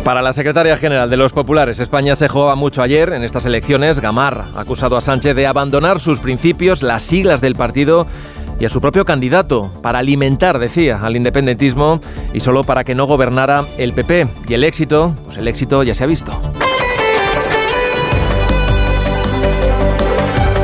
Para 0.06 0.22
la 0.22 0.32
secretaria 0.32 0.76
general 0.76 1.10
de 1.10 1.16
los 1.16 1.32
populares, 1.32 1.80
España 1.80 2.14
se 2.14 2.28
jugaba 2.28 2.54
mucho 2.54 2.80
ayer 2.80 3.12
en 3.12 3.24
estas 3.24 3.44
elecciones. 3.44 3.98
Gamarra 3.98 4.46
ha 4.54 4.60
acusado 4.60 4.96
a 4.96 5.00
Sánchez 5.00 5.34
de 5.34 5.48
abandonar 5.48 5.98
sus 5.98 6.20
principios, 6.20 6.82
las 6.82 7.02
siglas 7.02 7.40
del 7.40 7.56
partido 7.56 8.06
y 8.58 8.64
a 8.64 8.70
su 8.70 8.80
propio 8.80 9.04
candidato 9.04 9.70
para 9.82 9.98
alimentar, 9.98 10.58
decía, 10.58 11.00
al 11.02 11.16
independentismo 11.16 12.00
y 12.32 12.40
solo 12.40 12.64
para 12.64 12.84
que 12.84 12.94
no 12.94 13.06
gobernara 13.06 13.64
el 13.78 13.92
PP. 13.92 14.28
Y 14.48 14.54
el 14.54 14.64
éxito, 14.64 15.14
pues 15.24 15.36
el 15.36 15.48
éxito 15.48 15.82
ya 15.82 15.94
se 15.94 16.04
ha 16.04 16.06
visto. 16.06 16.32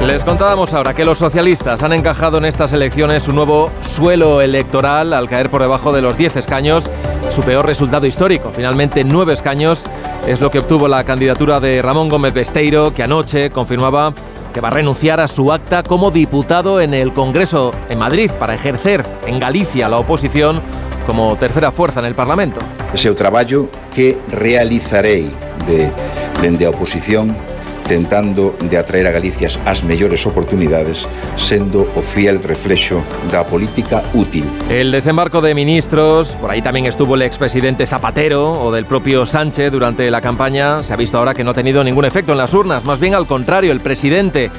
Les 0.07 0.25
contábamos 0.25 0.75
ahora 0.75 0.95
que 0.95 1.05
los 1.05 1.19
socialistas 1.19 1.83
han 1.85 1.93
encajado 1.93 2.39
en 2.39 2.45
estas 2.45 2.73
elecciones 2.73 3.29
un 3.29 3.37
nuevo 3.37 3.71
suelo 3.83 4.41
electoral 4.41 5.13
al 5.13 5.29
caer 5.29 5.49
por 5.49 5.63
debajo 5.63 5.93
de 5.93 6.03
los 6.03 6.17
10 6.17 6.37
escaños, 6.37 6.91
su 7.31 7.41
peor 7.43 7.65
resultado 7.65 8.05
histórico. 8.05 8.51
Finalmente, 8.53 9.05
9 9.05 9.33
escaños 9.33 9.85
es 10.27 10.41
lo 10.41 10.51
que 10.51 10.59
obtuvo 10.59 10.89
la 10.89 11.05
candidatura 11.05 11.61
de 11.61 11.81
Ramón 11.81 12.09
Gómez 12.09 12.35
Besteiro, 12.35 12.93
que 12.93 13.05
anoche 13.05 13.51
confirmaba 13.51 14.13
que 14.53 14.61
va 14.61 14.69
a 14.69 14.73
renunciar 14.73 15.21
a 15.21 15.29
su 15.29 15.53
acta 15.53 15.83
como 15.83 16.11
diputado 16.11 16.81
en 16.81 16.95
el 16.95 17.13
Congreso 17.13 17.71
en 17.89 17.99
Madrid 17.99 18.31
para 18.39 18.55
ejercer 18.55 19.03
en 19.27 19.41
Galicia 19.41 19.89
la 19.89 19.99
oposición 19.99 20.61
como 21.07 21.37
tercera 21.37 21.73
fuerza 21.73 22.01
en 22.01 22.07
el 22.07 22.15
Parlamento. 22.15 22.61
Ese 22.95 23.09
é 23.09 23.11
o 23.11 23.17
traballo 23.17 23.69
que 23.95 24.21
realizarei 24.29 25.31
de, 25.67 25.91
dende 26.41 26.67
a 26.67 26.71
oposición 26.71 27.35
tentando 27.93 28.57
de 28.59 28.79
atraer 28.79 29.07
a 29.07 29.11
Galicia 29.11 29.53
as 29.69 29.85
mellores 29.85 30.25
oportunidades 30.25 31.05
sendo 31.37 31.85
o 31.93 32.01
fiel 32.01 32.41
reflexo 32.41 33.05
da 33.29 33.45
política 33.45 34.01
útil. 34.17 34.49
El 34.73 34.89
desembarco 34.89 35.45
de 35.45 35.53
ministros, 35.53 36.33
por 36.41 36.49
ahí 36.49 36.63
también 36.65 36.87
estuvo 36.87 37.17
el 37.17 37.23
expresidente 37.29 37.85
Zapatero 37.85 38.49
o 38.53 38.73
del 38.73 38.87
propio 38.87 39.27
Sánchez 39.27 39.71
durante 39.71 40.11
la 40.11 40.23
campaña, 40.23 40.83
se 40.83 40.95
ha 40.95 40.97
visto 40.97 41.19
ahora 41.19 41.35
que 41.35 41.45
no 41.45 41.51
ha 41.51 41.55
tenido 41.55 41.85
ningún 41.85 42.07
efecto 42.07 42.33
en 42.33 42.39
las 42.39 42.55
urnas, 42.55 42.87
más 42.87 42.99
bien 42.99 43.13
al 43.15 43.27
contrario, 43.27 43.73
el 43.73 43.81
presidente 43.81 44.51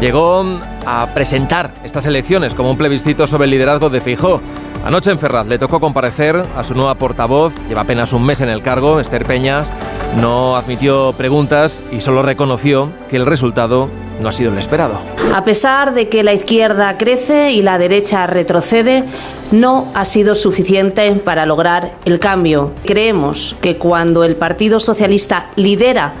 llegó 0.00 0.46
a 0.86 1.12
presentar 1.12 1.74
estas 1.84 2.06
elecciones 2.06 2.54
como 2.54 2.70
un 2.70 2.78
plebiscito 2.78 3.26
sobre 3.26 3.44
el 3.44 3.50
liderazgo 3.50 3.90
de 3.90 4.00
Fijó. 4.00 4.40
Anoche 4.82 5.10
en 5.10 5.18
Ferraz 5.18 5.46
le 5.46 5.58
tocó 5.58 5.78
comparecer 5.78 6.40
a 6.56 6.62
su 6.62 6.74
nueva 6.74 6.94
portavoz, 6.94 7.52
lleva 7.68 7.82
apenas 7.82 8.14
un 8.14 8.24
mes 8.24 8.40
en 8.40 8.48
el 8.48 8.62
cargo, 8.62 8.98
Esther 8.98 9.24
Peñas, 9.24 9.70
no 10.16 10.56
admitió 10.56 11.12
preguntas 11.12 11.84
y 11.92 12.00
solo 12.00 12.22
reconoció 12.22 12.90
que 13.08 13.16
el 13.16 13.26
resultado 13.26 13.88
no 14.20 14.28
ha 14.28 14.32
sido 14.32 14.50
el 14.50 14.58
esperado. 14.58 15.00
A 15.34 15.44
pesar 15.44 15.94
de 15.94 16.08
que 16.08 16.22
la 16.22 16.32
izquierda 16.32 16.96
crece 16.98 17.52
y 17.52 17.62
la 17.62 17.78
derecha 17.78 18.26
retrocede, 18.26 19.04
no 19.52 19.88
ha 19.94 20.04
sido 20.04 20.34
suficiente 20.34 21.12
para 21.12 21.46
lograr 21.46 21.92
el 22.04 22.18
cambio. 22.18 22.72
Creemos 22.84 23.56
que 23.60 23.76
cuando 23.76 24.24
el 24.24 24.36
Partido 24.36 24.80
Socialista 24.80 25.46
lidera 25.56 26.14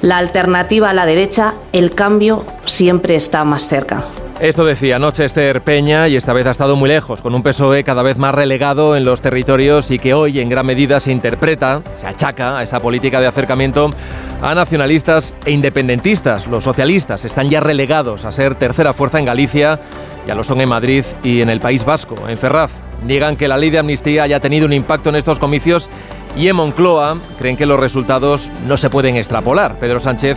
la 0.00 0.18
alternativa 0.18 0.90
a 0.90 0.94
la 0.94 1.06
derecha, 1.06 1.54
el 1.72 1.94
cambio 1.94 2.44
siempre 2.64 3.16
está 3.16 3.44
más 3.44 3.68
cerca. 3.68 4.04
Esto 4.42 4.64
decía 4.64 4.96
anoche 4.96 5.24
Esther 5.24 5.62
Peña 5.62 6.08
y 6.08 6.16
esta 6.16 6.32
vez 6.32 6.46
ha 6.46 6.50
estado 6.50 6.74
muy 6.74 6.88
lejos, 6.88 7.22
con 7.22 7.32
un 7.32 7.44
PSOE 7.44 7.84
cada 7.84 8.02
vez 8.02 8.18
más 8.18 8.34
relegado 8.34 8.96
en 8.96 9.04
los 9.04 9.20
territorios 9.20 9.92
y 9.92 10.00
que 10.00 10.14
hoy 10.14 10.40
en 10.40 10.48
gran 10.48 10.66
medida 10.66 10.98
se 10.98 11.12
interpreta, 11.12 11.80
se 11.94 12.08
achaca 12.08 12.58
a 12.58 12.64
esa 12.64 12.80
política 12.80 13.20
de 13.20 13.28
acercamiento 13.28 13.90
a 14.40 14.52
nacionalistas 14.56 15.36
e 15.46 15.52
independentistas. 15.52 16.48
Los 16.48 16.64
socialistas 16.64 17.24
están 17.24 17.50
ya 17.50 17.60
relegados 17.60 18.24
a 18.24 18.32
ser 18.32 18.56
tercera 18.56 18.92
fuerza 18.92 19.20
en 19.20 19.26
Galicia, 19.26 19.78
ya 20.26 20.34
lo 20.34 20.42
son 20.42 20.60
en 20.60 20.70
Madrid 20.70 21.04
y 21.22 21.40
en 21.40 21.48
el 21.48 21.60
País 21.60 21.84
Vasco, 21.84 22.16
en 22.28 22.36
Ferraz. 22.36 22.72
Niegan 23.04 23.36
que 23.36 23.46
la 23.46 23.56
ley 23.56 23.70
de 23.70 23.78
amnistía 23.78 24.24
haya 24.24 24.40
tenido 24.40 24.66
un 24.66 24.72
impacto 24.72 25.10
en 25.10 25.14
estos 25.14 25.38
comicios 25.38 25.88
y 26.36 26.48
en 26.48 26.56
Moncloa 26.56 27.16
creen 27.38 27.56
que 27.56 27.66
los 27.66 27.78
resultados 27.78 28.50
no 28.66 28.76
se 28.76 28.90
pueden 28.90 29.14
extrapolar. 29.14 29.76
Pedro 29.78 30.00
Sánchez 30.00 30.36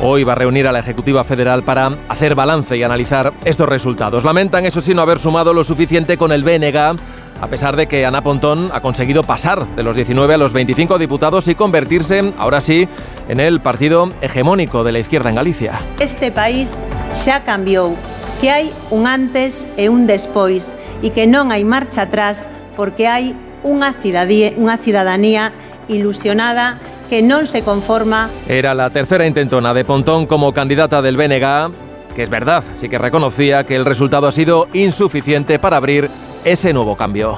hoy 0.00 0.24
va 0.24 0.32
a 0.32 0.36
reunir 0.36 0.66
a 0.66 0.72
la 0.72 0.78
Ejecutiva 0.78 1.24
Federal 1.24 1.62
para 1.62 1.90
hacer 2.08 2.34
balance 2.34 2.76
y 2.76 2.82
analizar 2.82 3.32
estos 3.44 3.68
resultados. 3.68 4.24
Lamentan, 4.24 4.66
eso 4.66 4.80
sí, 4.80 4.94
no 4.94 5.02
haber 5.02 5.18
sumado 5.18 5.52
lo 5.52 5.64
suficiente 5.64 6.16
con 6.16 6.32
el 6.32 6.42
BNG, 6.42 6.96
a 7.40 7.46
pesar 7.48 7.76
de 7.76 7.86
que 7.86 8.04
Ana 8.04 8.22
Pontón 8.22 8.70
ha 8.72 8.80
conseguido 8.80 9.22
pasar 9.22 9.66
de 9.76 9.82
los 9.82 9.96
19 9.96 10.34
a 10.34 10.38
los 10.38 10.52
25 10.52 10.98
diputados 10.98 11.46
y 11.48 11.54
convertirse, 11.54 12.32
ahora 12.38 12.60
sí, 12.60 12.88
en 13.28 13.40
el 13.40 13.60
partido 13.60 14.08
hegemónico 14.20 14.84
de 14.84 14.92
la 14.92 14.98
izquierda 14.98 15.30
en 15.30 15.36
Galicia. 15.36 15.80
Este 15.98 16.32
país 16.32 16.80
xa 17.14 17.44
cambiou, 17.44 17.94
que 18.40 18.50
hai 18.50 18.70
un 18.90 19.06
antes 19.06 19.66
e 19.76 19.90
un 19.90 20.06
despois 20.06 20.74
e 21.02 21.10
que 21.10 21.26
non 21.26 21.50
hai 21.50 21.62
marcha 21.62 22.06
atrás 22.06 22.46
porque 22.78 23.06
hai 23.10 23.34
unha 23.66 23.90
cidadanía, 23.90 24.54
unha 24.54 24.78
cidadanía 24.78 25.50
ilusionada 25.90 26.78
que 27.08 27.24
non 27.24 27.48
se 27.48 27.64
conforma. 27.64 28.28
Era 28.46 28.76
la 28.76 28.90
tercera 28.92 29.26
intentona 29.26 29.72
de 29.72 29.84
Pontón 29.84 30.26
como 30.28 30.52
candidata 30.52 31.00
del 31.00 31.16
BNG, 31.16 32.14
que 32.14 32.22
es 32.22 32.30
verdad, 32.30 32.62
sí 32.74 32.88
que 32.88 32.98
reconocía 32.98 33.64
que 33.64 33.74
el 33.74 33.84
resultado 33.84 34.26
ha 34.26 34.32
sido 34.32 34.68
insuficiente 34.72 35.58
para 35.58 35.78
abrir 35.78 36.10
ese 36.44 36.72
nuevo 36.72 36.96
cambio. 36.96 37.36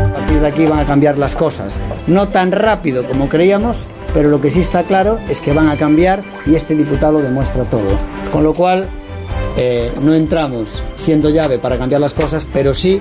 A 0.00 0.14
partir 0.14 0.40
de 0.40 0.46
aquí 0.46 0.66
van 0.66 0.80
a 0.80 0.84
cambiar 0.84 1.18
las 1.18 1.36
cosas. 1.36 1.80
No 2.06 2.28
tan 2.28 2.52
rápido 2.52 3.06
como 3.06 3.28
creíamos, 3.28 3.86
pero 4.14 4.28
lo 4.30 4.40
que 4.40 4.50
sí 4.50 4.60
está 4.60 4.82
claro 4.82 5.20
es 5.28 5.40
que 5.40 5.52
van 5.52 5.68
a 5.68 5.76
cambiar 5.76 6.22
y 6.46 6.54
este 6.54 6.74
diputado 6.74 7.20
demuestra 7.20 7.64
todo. 7.64 7.88
Con 8.32 8.44
lo 8.44 8.54
cual, 8.54 8.86
eh, 9.56 9.90
no 10.02 10.14
entramos 10.14 10.82
siendo 10.96 11.30
llave 11.30 11.58
para 11.58 11.78
cambiar 11.78 12.00
las 12.00 12.14
cosas, 12.14 12.46
pero 12.52 12.74
sí 12.74 13.00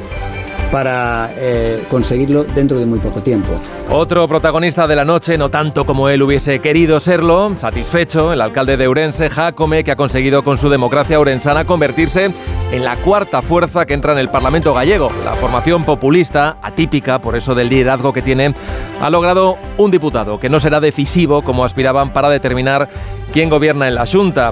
para 0.75 1.32
eh, 1.38 1.86
conseguirlo 1.89 2.44
dentro 2.44 2.77
de 2.77 2.86
muy 2.86 3.00
poco 3.00 3.22
tiempo. 3.22 3.48
Otro 3.89 4.27
protagonista 4.27 4.86
de 4.86 4.98
la 4.98 5.05
noche, 5.05 5.38
no 5.38 5.48
tanto 5.48 5.86
como 5.86 6.10
él 6.10 6.22
hubiese 6.22 6.60
querido 6.60 7.00
serlo, 7.00 7.50
satisfecho, 7.58 8.34
el 8.34 8.41
alcalde 8.41 8.75
de 8.75 8.86
Urense, 8.89 9.29
Jacome, 9.29 9.86
que 9.86 9.91
ha 9.91 9.96
conseguido 9.96 10.44
con 10.44 10.58
su 10.58 10.67
democracia 10.67 11.17
urensana 11.17 11.63
convertirse 11.63 12.29
en 12.74 12.84
la 12.84 12.98
cuarta 12.98 13.41
fuerza 13.41 13.86
que 13.86 13.94
entra 13.94 14.12
en 14.12 14.17
el 14.17 14.27
Parlamento 14.27 14.74
gallego. 14.74 15.10
La 15.24 15.32
formación 15.32 15.86
populista, 15.86 16.58
atípica 16.62 17.20
por 17.20 17.38
eso 17.38 17.55
del 17.55 17.70
liderazgo 17.70 18.12
que 18.12 18.22
tiene, 18.22 18.53
ha 19.00 19.10
logrado 19.10 19.58
un 19.77 19.91
diputado 19.91 20.41
que 20.41 20.50
no 20.50 20.60
será 20.60 20.82
decisivo 20.82 21.41
como 21.41 21.63
aspiraban 21.63 22.12
para 22.12 22.29
determinar 22.29 22.89
quién 23.32 23.50
gobierna 23.50 23.88
en 23.88 23.96
la 23.96 24.05
Junta. 24.05 24.51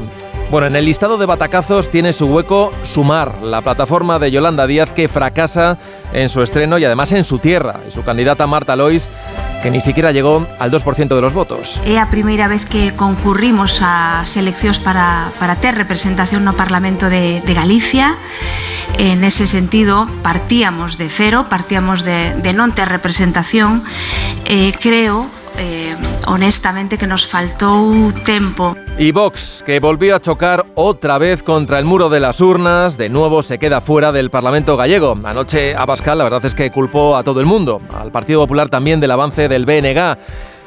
Bueno, 0.53 0.67
en 0.67 0.75
el 0.75 0.85
listado 0.85 1.17
de 1.17 1.25
batacazos 1.25 1.89
tiene 1.89 2.13
su 2.13 2.27
hueco 2.27 2.71
Sumar, 2.83 3.41
la 3.41 3.61
plataforma 3.61 4.19
de 4.19 4.29
Yolanda 4.29 4.67
Díaz 4.67 4.91
que 4.91 5.07
fracasa 5.07 5.79
en 6.13 6.29
su 6.29 6.41
estreno 6.41 6.77
y 6.77 6.85
además 6.85 7.11
en 7.11 7.23
su 7.23 7.39
tierra. 7.39 7.81
Y 7.87 7.91
su 7.91 8.03
candidata 8.03 8.47
Marta 8.47 8.75
Lois 8.75 9.09
que 9.63 9.71
ni 9.71 9.79
siquiera 9.79 10.11
llegó 10.11 10.45
al 10.59 10.71
2% 10.71 11.07
de 11.07 11.21
los 11.21 11.33
votos. 11.33 11.79
É 11.87 11.95
a 11.95 12.11
primeira 12.11 12.51
vez 12.51 12.67
que 12.67 12.91
concurrimos 12.99 13.79
a 13.79 14.27
seleccións 14.27 14.83
para, 14.83 15.31
para 15.39 15.55
ter 15.55 15.79
representación 15.79 16.43
no 16.43 16.51
Parlamento 16.51 17.07
de, 17.07 17.39
de 17.39 17.53
Galicia. 17.55 18.19
En 18.99 19.23
ese 19.23 19.47
sentido, 19.47 20.05
partíamos 20.21 20.99
de 20.99 21.07
cero, 21.07 21.47
partíamos 21.47 22.03
de, 22.03 22.35
de 22.43 22.51
non 22.51 22.75
ter 22.75 22.91
representación. 22.91 23.87
Eh, 24.43 24.75
creo 24.75 25.31
eh, 25.57 25.95
honestamente 26.27 26.97
que 26.97 27.07
nos 27.07 27.27
faltou 27.27 28.11
tempo. 28.25 28.75
Y 28.97 29.11
Vox, 29.11 29.63
que 29.65 29.79
volvió 29.79 30.15
a 30.15 30.19
chocar 30.19 30.65
otra 30.75 31.17
vez 31.17 31.43
contra 31.43 31.79
el 31.79 31.85
muro 31.85 32.09
de 32.09 32.19
las 32.19 32.41
urnas, 32.41 32.97
de 32.97 33.09
nuevo 33.09 33.41
se 33.41 33.57
queda 33.57 33.81
fuera 33.81 34.11
del 34.11 34.29
Parlamento 34.29 34.77
gallego. 34.77 35.17
Anoche 35.23 35.75
Abascal 35.75 36.17
la 36.17 36.23
verdad 36.25 36.45
es 36.45 36.55
que 36.55 36.71
culpó 36.71 37.17
a 37.17 37.23
todo 37.23 37.39
el 37.39 37.45
mundo, 37.45 37.81
al 37.97 38.11
Partido 38.11 38.41
Popular 38.41 38.69
también 38.69 38.99
del 38.99 39.11
avance 39.11 39.47
del 39.47 39.65
BNG. 39.65 40.17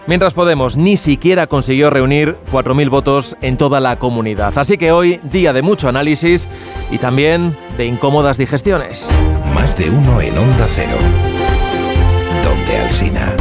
Mientras 0.07 0.35
Podemos 0.35 0.77
ni 0.77 0.97
siquiera 0.97 1.49
consiguió 1.49 1.91
reunir 1.91 2.37
4.000 2.53 2.91
votos 2.91 3.37
en 3.43 3.57
toda 3.57 3.81
la 3.81 3.97
comunidad. 3.97 4.57
Así 4.57 4.79
que 4.79 4.93
hoy, 4.93 5.21
día 5.25 5.53
de 5.53 5.63
mucho 5.63 5.89
análisis 5.89 6.49
y 6.93 6.99
también 6.99 7.57
de 7.77 7.87
incómodas 7.87 8.39
digestiones. 8.39 9.11
Más 9.53 9.77
de 9.77 9.91
uno 9.91 10.21
en 10.21 10.39
Onda 10.39 10.67
Cero. 10.69 10.97
Donde 12.45 12.79
Alsina. 12.79 13.35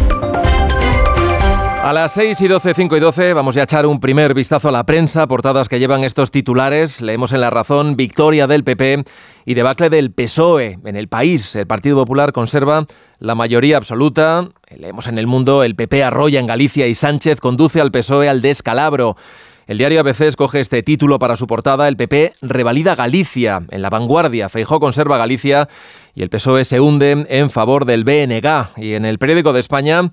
A 1.85 1.93
las 1.93 2.13
6 2.13 2.41
y 2.41 2.47
12, 2.47 2.73
5 2.73 2.97
y 2.97 2.99
12 2.99 3.33
vamos 3.35 3.55
a 3.57 3.61
echar 3.61 3.85
un 3.85 3.99
primer 3.99 4.33
vistazo 4.33 4.69
a 4.69 4.71
la 4.71 4.87
prensa, 4.87 5.27
portadas 5.27 5.69
que 5.69 5.77
llevan 5.77 6.03
estos 6.03 6.31
titulares. 6.31 6.99
Leemos 6.99 7.31
en 7.31 7.41
La 7.41 7.51
Razón 7.51 7.95
victoria 7.95 8.47
del 8.47 8.63
PP 8.63 9.03
y 9.45 9.53
debacle 9.53 9.91
del 9.91 10.11
PSOE. 10.11 10.79
En 10.83 10.95
el 10.95 11.09
país, 11.09 11.55
el 11.55 11.67
Partido 11.67 11.97
Popular 11.97 12.31
conserva 12.31 12.87
la 13.19 13.35
mayoría 13.35 13.77
absoluta. 13.77 14.49
Leemos 14.75 15.05
en 15.05 15.19
El 15.19 15.27
Mundo, 15.27 15.61
el 15.61 15.75
PP 15.75 16.03
arrolla 16.03 16.39
en 16.39 16.47
Galicia 16.47 16.87
y 16.87 16.95
Sánchez 16.95 17.39
conduce 17.39 17.79
al 17.79 17.91
PSOE 17.91 18.29
al 18.29 18.41
descalabro. 18.41 19.15
El 19.67 19.77
diario 19.77 19.99
ABC 19.99 20.21
escoge 20.21 20.61
este 20.61 20.81
título 20.81 21.19
para 21.19 21.35
su 21.35 21.45
portada. 21.45 21.87
El 21.87 21.97
PP 21.97 22.33
revalida 22.41 22.95
Galicia. 22.95 23.61
En 23.69 23.83
la 23.83 23.91
vanguardia, 23.91 24.49
Feijó 24.49 24.79
conserva 24.79 25.19
Galicia 25.19 25.69
y 26.15 26.23
el 26.23 26.31
PSOE 26.31 26.65
se 26.65 26.79
hunde 26.79 27.27
en 27.29 27.51
favor 27.51 27.85
del 27.85 28.05
BNG. 28.05 28.69
Y 28.77 28.93
en 28.93 29.05
el 29.05 29.19
periódico 29.19 29.53
de 29.53 29.59
España 29.59 30.09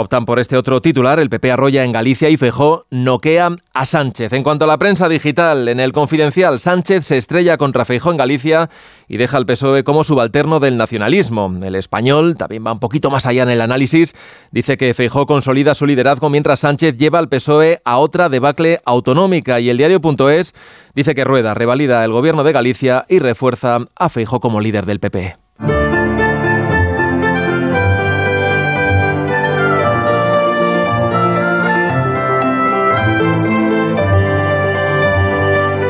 optan 0.00 0.24
por 0.24 0.38
este 0.38 0.56
otro 0.56 0.80
titular. 0.80 1.20
El 1.20 1.30
PP 1.30 1.52
arrolla 1.52 1.84
en 1.84 1.92
Galicia 1.92 2.28
y 2.28 2.36
Fejó 2.36 2.86
noquea 2.90 3.56
a 3.74 3.86
Sánchez. 3.86 4.32
En 4.32 4.42
cuanto 4.42 4.64
a 4.64 4.68
la 4.68 4.78
prensa 4.78 5.08
digital, 5.08 5.68
en 5.68 5.80
el 5.80 5.92
confidencial, 5.92 6.58
Sánchez 6.58 7.04
se 7.04 7.16
estrella 7.16 7.56
contra 7.56 7.84
Feijó 7.84 8.10
en 8.10 8.16
Galicia 8.16 8.70
y 9.08 9.16
deja 9.16 9.36
al 9.36 9.46
PSOE 9.46 9.84
como 9.84 10.04
subalterno 10.04 10.60
del 10.60 10.76
nacionalismo. 10.76 11.52
El 11.62 11.74
español 11.74 12.36
también 12.36 12.66
va 12.66 12.72
un 12.72 12.80
poquito 12.80 13.10
más 13.10 13.26
allá 13.26 13.42
en 13.42 13.50
el 13.50 13.60
análisis. 13.60 14.14
Dice 14.50 14.76
que 14.76 14.94
Feijó 14.94 15.26
consolida 15.26 15.74
su 15.74 15.86
liderazgo 15.86 16.30
mientras 16.30 16.60
Sánchez 16.60 16.96
lleva 16.96 17.18
al 17.18 17.28
PSOE 17.28 17.80
a 17.84 17.98
otra 17.98 18.28
debacle 18.28 18.80
autonómica. 18.84 19.60
Y 19.60 19.68
el 19.68 19.76
diario.es 19.76 20.54
dice 20.94 21.14
que 21.14 21.24
Rueda 21.24 21.54
revalida 21.54 22.04
el 22.04 22.12
gobierno 22.12 22.44
de 22.44 22.52
Galicia 22.52 23.04
y 23.08 23.18
refuerza 23.18 23.78
a 23.96 24.08
Feijó 24.08 24.40
como 24.40 24.60
líder 24.60 24.86
del 24.86 25.00
PP. 25.00 25.89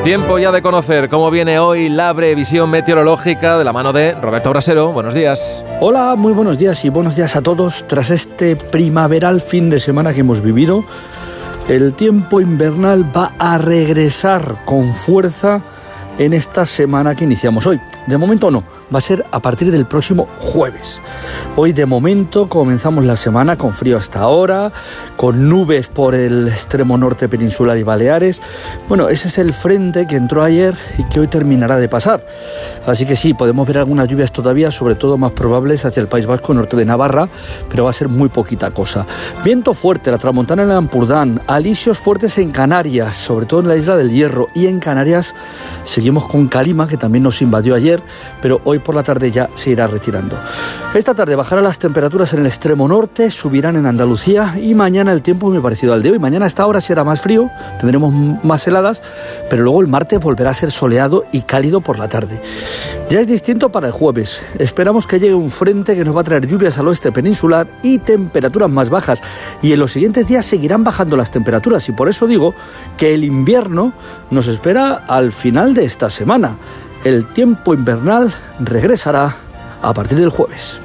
Tiempo 0.03 0.39
ya 0.39 0.51
de 0.51 0.63
conocer 0.63 1.11
cómo 1.11 1.31
viene 1.31 1.59
hoy 1.59 1.91
la 1.91 2.15
previsión 2.15 2.71
meteorológica 2.71 3.59
de 3.59 3.65
la 3.65 3.73
mano 3.75 3.93
de 3.93 4.15
Roberto 4.15 4.49
Brasero. 4.49 4.93
Buenos 4.93 5.13
días. 5.13 5.63
Hola, 5.79 6.17
muy 6.17 6.33
buenos 6.33 6.59
días 6.59 6.83
y 6.87 6.89
buenos 6.89 7.17
días 7.17 7.37
a 7.37 7.43
todos. 7.43 7.87
Tras 7.87 8.11
este 8.11 8.57
primaveral 8.57 9.43
fin 9.43 9.69
de 9.69 9.79
semana 9.79 10.15
que 10.15 10.21
hemos 10.21 10.41
vivido, 10.41 10.85
el 11.69 11.93
tiempo 11.93 12.41
invernal 12.41 13.15
va 13.15 13.35
a 13.39 13.59
regresar 13.59 14.65
con 14.65 14.95
fuerza 14.95 15.61
en 16.19 16.33
esta 16.33 16.65
semana 16.65 17.15
que 17.15 17.25
iniciamos 17.25 17.67
hoy. 17.67 17.79
De 18.07 18.17
momento 18.17 18.51
no 18.51 18.80
va 18.93 18.99
a 18.99 19.01
ser 19.01 19.25
a 19.31 19.41
partir 19.41 19.71
del 19.71 19.87
próximo 19.87 20.29
jueves. 20.39 21.01
Hoy 21.57 21.73
de 21.73 21.87
momento 21.87 22.49
comenzamos 22.49 23.05
la 23.05 23.17
semana 23.17 23.57
con 23.57 23.75
frío 23.75 23.97
hasta 23.97 24.21
ahora, 24.21 24.73
con 25.17 25.49
nubes 25.49 25.89
por 25.89 26.15
el 26.15 26.49
extremo 26.49 26.99
norte 26.99 27.29
peninsular 27.29 27.79
y 27.79 27.83
Baleares. 27.83 28.43
Bueno, 28.89 29.09
ese 29.09 29.29
es 29.29 29.39
el 29.39 29.53
frente 29.53 30.07
que 30.07 30.17
entró 30.17 30.43
ayer 30.43 30.75
y 30.99 31.05
que 31.05 31.21
hoy 31.21 31.27
terminará 31.29 31.79
de 31.79 31.89
pasar. 31.89 32.25
Así 32.87 33.07
que 33.07 33.17
sí, 33.17 33.35
podemos 33.35 33.67
ver 33.67 33.79
algunas 33.79 34.09
lluvias 34.09 34.33
todavía, 34.33 34.71
sobre 34.71 34.95
todo 34.95 35.17
más 35.17 35.33
probables 35.33 35.85
hacia 35.85 36.01
el 36.01 36.09
País 36.09 36.27
Vasco, 36.27 36.53
norte 36.55 36.77
de 36.77 36.85
Navarra, 36.85 37.29
pero 37.69 37.85
va 37.85 37.91
a 37.91 37.95
ser 37.95 38.09
muy 38.09 38.29
poquita 38.29 38.71
cosa. 38.71 39.07
Viento 39.45 39.75
fuerte, 39.75 40.11
la 40.11 40.19
tramontana 40.19 40.65
en 40.65 40.71
Ampurdán, 40.71 41.41
alisios 41.47 41.99
fuertes 41.99 42.39
en 42.39 42.51
Canarias, 42.51 43.17
sobre 43.17 43.47
todo 43.47 43.61
en 43.61 43.69
la 43.69 43.77
isla 43.77 43.97
del 43.97 44.11
Hierro 44.11 44.49
y 44.55 44.67
en 44.67 44.81
Canarias 44.81 45.35
seguimos 45.85 46.29
con 46.29 46.49
Calima, 46.49 46.87
que 46.87 46.97
también 46.97 47.23
nos 47.23 47.43
invadió 47.43 47.75
ayer, 47.75 48.03
pero 48.41 48.61
hoy 48.65 48.80
por 48.81 48.95
la 48.95 49.03
tarde 49.03 49.31
ya 49.31 49.49
se 49.55 49.71
irá 49.71 49.87
retirando. 49.87 50.37
Esta 50.95 51.15
tarde 51.15 51.37
bajarán 51.37 51.65
las 51.65 51.79
temperaturas 51.79 52.35
en 52.35 52.41
el 52.41 52.47
extremo 52.47 52.89
norte, 52.89 53.31
subirán 53.31 53.77
en 53.77 53.87
Andalucía 53.87 54.57
y 54.61 54.75
mañana 54.75 55.13
el 55.13 55.23
tiempo 55.23 55.49
muy 55.49 55.61
parecido 55.61 55.93
al 55.93 56.03
de 56.03 56.11
hoy. 56.11 56.19
Mañana 56.19 56.47
esta 56.47 56.67
hora 56.67 56.81
será 56.81 57.05
más 57.05 57.21
frío, 57.21 57.49
tendremos 57.79 58.13
más 58.43 58.67
heladas, 58.67 59.01
pero 59.49 59.63
luego 59.63 59.81
el 59.81 59.87
martes 59.87 60.19
volverá 60.19 60.51
a 60.51 60.55
ser 60.55 60.71
soleado 60.71 61.25
y 61.33 61.43
cálido 61.43 61.81
por 61.81 61.99
la 61.99 62.09
tarde. 62.09 62.41
Ya 63.09 63.21
es 63.21 63.27
distinto 63.27 63.71
para 63.71 63.89
el 63.89 63.93
jueves. 63.93 64.41
Esperamos 64.59 65.07
que 65.07 65.19
llegue 65.19 65.35
un 65.35 65.51
frente 65.51 65.97
que 65.97 66.05
nos 66.05 66.17
va 66.17 66.21
a 66.21 66.25
traer 66.25 66.47
lluvias 66.47 66.79
al 66.79 66.89
oeste 66.89 67.13
peninsular 67.13 67.67
y 67.83 67.99
temperaturas 67.99 68.71
más 68.71 68.91
bajas. 68.91 69.23
Y 69.63 69.73
en 69.73 69.81
los 69.81 69.93
siguientes 69.93 70.27
días 70.27 70.47
seguirán 70.47 70.85
bajando 70.85 71.17
las 71.17 71.31
temperaturas 71.31 71.89
y 71.89 71.93
por 71.93 72.09
eso 72.09 72.27
digo 72.27 72.55
que 72.97 73.15
el 73.15 73.25
invierno 73.25 73.93
nos 74.31 74.47
espera 74.47 75.05
al 75.09 75.33
final 75.33 75.75
de 75.75 75.85
esta 75.85 76.11
semana. 76.11 76.57
El 77.03 77.25
tiempo 77.25 77.73
invernal 77.73 78.31
regresará 78.59 79.35
a 79.81 79.95
partir 79.95 80.19
del 80.19 80.29
jueves. 80.29 80.83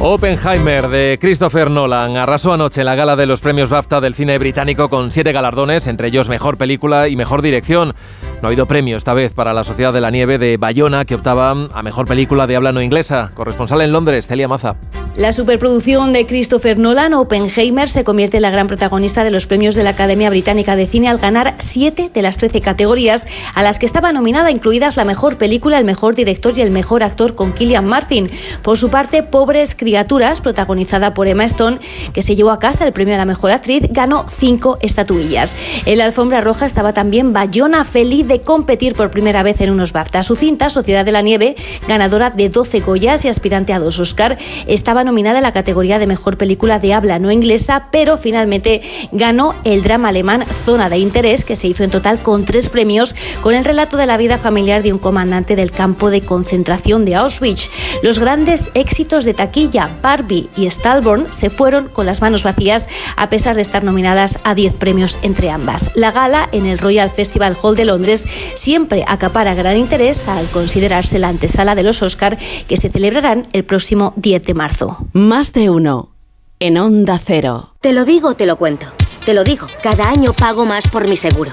Oppenheimer 0.00 0.88
de 0.88 1.18
Christopher 1.20 1.70
Nolan 1.70 2.16
arrasó 2.16 2.54
anoche 2.54 2.80
en 2.80 2.86
la 2.86 2.96
gala 2.96 3.14
de 3.14 3.26
los 3.26 3.40
premios 3.40 3.70
BAFTA 3.70 4.00
del 4.00 4.14
cine 4.14 4.38
británico 4.38 4.88
con 4.88 5.12
siete 5.12 5.30
galardones, 5.30 5.86
entre 5.86 6.08
ellos 6.08 6.28
mejor 6.28 6.56
película 6.56 7.06
y 7.06 7.14
mejor 7.14 7.40
dirección. 7.40 7.94
No 8.40 8.42
ha 8.42 8.46
habido 8.48 8.66
premio 8.66 8.96
esta 8.96 9.14
vez 9.14 9.32
para 9.32 9.52
La 9.52 9.62
Sociedad 9.62 9.92
de 9.92 10.00
la 10.00 10.10
Nieve 10.10 10.38
de 10.38 10.56
Bayona, 10.56 11.04
que 11.04 11.14
optaba 11.14 11.50
a 11.50 11.82
mejor 11.82 12.06
película 12.06 12.48
de 12.48 12.56
habla 12.56 12.72
no 12.72 12.82
inglesa. 12.82 13.30
Corresponsal 13.34 13.82
en 13.82 13.92
Londres, 13.92 14.26
Celia 14.26 14.48
Maza. 14.48 14.74
La 15.16 15.32
superproducción 15.32 16.12
de 16.12 16.24
Christopher 16.24 16.78
Nolan, 16.78 17.14
Oppenheimer, 17.14 17.88
se 17.88 18.04
convierte 18.04 18.36
en 18.36 18.42
la 18.42 18.50
gran 18.50 18.68
protagonista 18.68 19.24
de 19.24 19.32
los 19.32 19.48
premios 19.48 19.74
de 19.74 19.82
la 19.82 19.90
Academia 19.90 20.30
Británica 20.30 20.76
de 20.76 20.86
Cine 20.86 21.08
al 21.08 21.18
ganar 21.18 21.56
siete 21.58 22.10
de 22.14 22.22
las 22.22 22.36
trece 22.36 22.60
categorías 22.60 23.26
a 23.54 23.64
las 23.64 23.80
que 23.80 23.86
estaba 23.86 24.12
nominada, 24.12 24.52
incluidas 24.52 24.96
la 24.96 25.04
mejor 25.04 25.36
película, 25.36 25.78
el 25.78 25.84
mejor 25.84 26.14
director 26.14 26.56
y 26.56 26.60
el 26.62 26.70
mejor 26.70 27.02
actor 27.02 27.34
con 27.34 27.52
Killian 27.52 27.86
Martin. 27.86 28.30
Por 28.62 28.78
su 28.78 28.88
parte, 28.88 29.24
Pobres 29.24 29.74
Criaturas, 29.74 30.40
protagonizada 30.40 31.12
por 31.12 31.26
Emma 31.26 31.44
Stone, 31.44 31.80
que 32.14 32.22
se 32.22 32.36
llevó 32.36 32.52
a 32.52 32.60
casa 32.60 32.86
el 32.86 32.92
premio 32.92 33.14
a 33.14 33.18
la 33.18 33.26
mejor 33.26 33.50
actriz, 33.50 33.82
ganó 33.90 34.26
cinco 34.28 34.78
estatuillas. 34.80 35.56
En 35.86 35.98
la 35.98 36.04
alfombra 36.04 36.40
roja 36.40 36.66
estaba 36.66 36.94
también 36.94 37.32
Bayona, 37.32 37.84
feliz 37.84 38.28
de 38.28 38.42
competir 38.42 38.94
por 38.94 39.10
primera 39.10 39.42
vez 39.42 39.60
en 39.60 39.70
unos 39.70 39.92
BAFTA. 39.92 40.22
Su 40.22 40.36
cinta, 40.36 40.70
Sociedad 40.70 41.04
de 41.04 41.12
la 41.12 41.20
Nieve, 41.20 41.56
ganadora 41.88 42.30
de 42.30 42.48
12 42.48 42.80
Goyas 42.80 43.24
y 43.24 43.28
aspirante 43.28 43.72
a 43.72 43.80
dos 43.80 43.98
Oscar, 43.98 44.38
estaba 44.66 44.99
nominada 45.04 45.38
en 45.38 45.42
la 45.42 45.52
categoría 45.52 45.98
de 45.98 46.06
mejor 46.06 46.36
película 46.36 46.78
de 46.78 46.94
habla 46.94 47.18
no 47.18 47.30
inglesa, 47.30 47.88
pero 47.90 48.18
finalmente 48.18 48.82
ganó 49.12 49.54
el 49.64 49.82
drama 49.82 50.08
alemán 50.08 50.44
Zona 50.64 50.88
de 50.88 50.98
Interés, 50.98 51.44
que 51.44 51.56
se 51.56 51.68
hizo 51.68 51.84
en 51.84 51.90
total 51.90 52.22
con 52.22 52.44
tres 52.44 52.68
premios, 52.68 53.14
con 53.40 53.54
el 53.54 53.64
relato 53.64 53.96
de 53.96 54.06
la 54.06 54.16
vida 54.16 54.38
familiar 54.38 54.82
de 54.82 54.92
un 54.92 54.98
comandante 54.98 55.56
del 55.56 55.72
campo 55.72 56.10
de 56.10 56.20
concentración 56.20 57.04
de 57.04 57.16
Auschwitz. 57.16 57.70
Los 58.02 58.18
grandes 58.18 58.70
éxitos 58.74 59.24
de 59.24 59.34
taquilla, 59.34 59.90
Barbie 60.02 60.48
y 60.56 60.70
Stallborn, 60.70 61.32
se 61.32 61.50
fueron 61.50 61.88
con 61.88 62.06
las 62.06 62.20
manos 62.20 62.44
vacías, 62.44 62.88
a 63.16 63.28
pesar 63.28 63.56
de 63.56 63.62
estar 63.62 63.84
nominadas 63.84 64.38
a 64.44 64.54
10 64.54 64.76
premios 64.76 65.18
entre 65.22 65.50
ambas. 65.50 65.90
La 65.94 66.12
gala 66.12 66.48
en 66.52 66.66
el 66.66 66.78
Royal 66.78 67.10
Festival 67.10 67.56
Hall 67.60 67.76
de 67.76 67.84
Londres 67.84 68.26
siempre 68.54 69.04
acapara 69.06 69.54
gran 69.54 69.76
interés 69.76 70.28
al 70.28 70.46
considerarse 70.48 71.18
la 71.18 71.28
antesala 71.28 71.74
de 71.74 71.82
los 71.82 72.02
Oscar 72.02 72.38
que 72.66 72.76
se 72.76 72.90
celebrarán 72.90 73.42
el 73.52 73.64
próximo 73.64 74.12
10 74.16 74.44
de 74.44 74.54
marzo. 74.54 74.89
Más 75.12 75.52
de 75.52 75.70
uno. 75.70 76.10
En 76.58 76.78
Onda 76.78 77.20
Cero. 77.24 77.74
Te 77.80 77.92
lo 77.92 78.04
digo, 78.04 78.34
te 78.34 78.46
lo 78.46 78.56
cuento. 78.56 78.86
Te 79.24 79.34
lo 79.34 79.44
digo, 79.44 79.66
cada 79.82 80.08
año 80.08 80.32
pago 80.32 80.64
más 80.64 80.88
por 80.88 81.08
mi 81.08 81.16
seguro. 81.16 81.50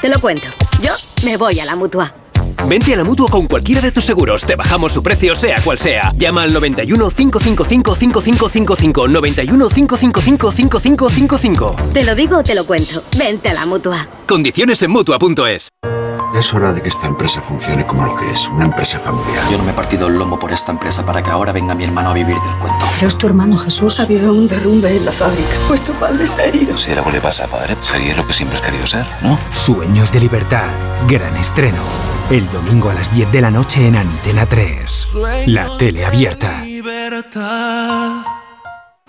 Te 0.00 0.08
lo 0.08 0.20
cuento. 0.20 0.46
Yo 0.82 0.92
me 1.24 1.36
voy 1.36 1.60
a 1.60 1.64
la 1.64 1.76
mutua. 1.76 2.14
Vente 2.68 2.94
a 2.94 2.96
la 2.96 3.04
mutua 3.04 3.28
con 3.28 3.46
cualquiera 3.46 3.80
de 3.80 3.92
tus 3.92 4.04
seguros. 4.04 4.44
Te 4.44 4.56
bajamos 4.56 4.92
su 4.92 5.02
precio, 5.02 5.34
sea 5.34 5.60
cual 5.62 5.78
sea. 5.78 6.12
Llama 6.16 6.42
al 6.42 6.52
91 6.52 7.10
555 7.10 7.94
5555. 7.96 9.08
91 9.08 9.68
555 9.68 10.52
5555. 10.52 11.76
Te 11.92 12.04
lo 12.04 12.14
digo, 12.14 12.42
te 12.42 12.54
lo 12.54 12.64
cuento. 12.66 13.02
Vente 13.18 13.48
a 13.48 13.54
la 13.54 13.66
mutua. 13.66 14.08
Condiciones 14.26 14.82
en 14.82 14.90
mutua.es. 14.90 15.68
Es 16.34 16.54
hora 16.54 16.72
de 16.72 16.80
que 16.80 16.88
esta 16.88 17.06
empresa 17.06 17.42
funcione 17.42 17.86
como 17.86 18.06
lo 18.06 18.16
que 18.16 18.30
es, 18.30 18.48
una 18.48 18.64
empresa 18.64 18.98
familiar. 18.98 19.44
Yo 19.50 19.58
no 19.58 19.64
me 19.64 19.72
he 19.72 19.74
partido 19.74 20.08
el 20.08 20.18
lomo 20.18 20.38
por 20.38 20.50
esta 20.50 20.72
empresa 20.72 21.04
para 21.04 21.22
que 21.22 21.30
ahora 21.30 21.52
venga 21.52 21.74
mi 21.74 21.84
hermano 21.84 22.10
a 22.10 22.14
vivir 22.14 22.36
del 22.36 22.54
cuento. 22.58 22.86
Pero 22.96 23.08
es 23.08 23.18
tu 23.18 23.26
hermano 23.26 23.58
Jesús. 23.58 24.00
Ha 24.00 24.04
habido 24.04 24.32
un 24.32 24.48
derrumbe 24.48 24.96
en 24.96 25.04
la 25.04 25.12
fábrica. 25.12 25.50
Pues 25.68 25.82
tu 25.82 25.92
padre 25.92 26.24
está 26.24 26.44
herido. 26.44 26.78
Si 26.78 26.90
algo 26.92 27.10
le 27.10 27.20
pasa 27.20 27.44
a 27.44 27.48
padre, 27.48 27.76
sería 27.82 28.16
lo 28.16 28.26
que 28.26 28.32
siempre 28.32 28.58
has 28.58 28.64
querido 28.64 28.86
ser, 28.86 29.06
¿no? 29.20 29.38
Sueños 29.50 30.10
de 30.10 30.20
libertad. 30.20 30.70
Gran 31.06 31.36
estreno. 31.36 31.82
El 32.30 32.50
domingo 32.50 32.88
a 32.88 32.94
las 32.94 33.12
10 33.12 33.30
de 33.30 33.40
la 33.42 33.50
noche 33.50 33.86
en 33.86 33.96
Antena 33.96 34.46
3. 34.46 35.08
La 35.46 35.76
tele 35.76 36.06
abierta. 36.06 36.64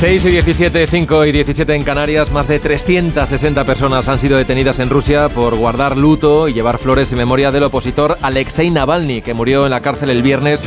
6 0.00 0.24
y 0.24 0.30
17, 0.30 0.86
5 0.86 1.26
y 1.26 1.32
17 1.32 1.74
en 1.74 1.82
Canarias, 1.82 2.32
más 2.32 2.48
de 2.48 2.58
360 2.58 3.64
personas 3.66 4.08
han 4.08 4.18
sido 4.18 4.38
detenidas 4.38 4.78
en 4.78 4.88
Rusia 4.88 5.28
por 5.28 5.54
guardar 5.56 5.98
luto 5.98 6.48
y 6.48 6.54
llevar 6.54 6.78
flores 6.78 7.12
en 7.12 7.18
memoria 7.18 7.50
del 7.50 7.64
opositor 7.64 8.16
Alexei 8.22 8.70
Navalny, 8.70 9.20
que 9.20 9.34
murió 9.34 9.66
en 9.66 9.72
la 9.72 9.82
cárcel 9.82 10.08
el 10.08 10.22
viernes 10.22 10.62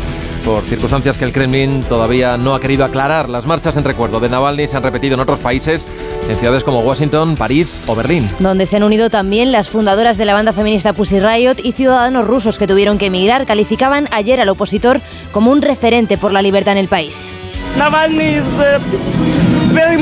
por 0.45 0.61
circunstancias 0.61 1.17
que 1.17 1.25
el 1.25 1.33
Kremlin 1.33 1.81
todavía 1.89 2.37
no 2.37 2.53
ha 2.53 2.59
querido 2.59 2.85
aclarar. 2.85 3.27
Las 3.27 3.47
marchas 3.47 3.75
en 3.75 3.85
recuerdo 3.85 4.19
de 4.19 4.29
Navalny 4.29 4.67
se 4.67 4.77
han 4.77 4.83
repetido 4.83 5.15
en 5.15 5.21
otros 5.21 5.39
países, 5.39 5.87
en 6.29 6.37
ciudades 6.37 6.63
como 6.63 6.81
Washington, 6.81 7.35
París 7.35 7.81
o 7.87 7.95
Berlín. 7.95 8.29
Donde 8.37 8.67
se 8.67 8.75
han 8.75 8.83
unido 8.83 9.09
también 9.09 9.51
las 9.51 9.67
fundadoras 9.67 10.17
de 10.17 10.25
la 10.25 10.33
banda 10.33 10.53
feminista 10.53 10.93
Pussy 10.93 11.19
Riot 11.19 11.55
y 11.63 11.71
ciudadanos 11.71 12.27
rusos 12.27 12.59
que 12.59 12.67
tuvieron 12.67 12.99
que 12.99 13.07
emigrar, 13.07 13.47
calificaban 13.47 14.07
ayer 14.11 14.39
al 14.39 14.49
opositor 14.49 15.01
como 15.31 15.49
un 15.49 15.63
referente 15.63 16.19
por 16.19 16.31
la 16.33 16.43
libertad 16.43 16.73
en 16.73 16.77
el 16.77 16.87
país. 16.87 17.31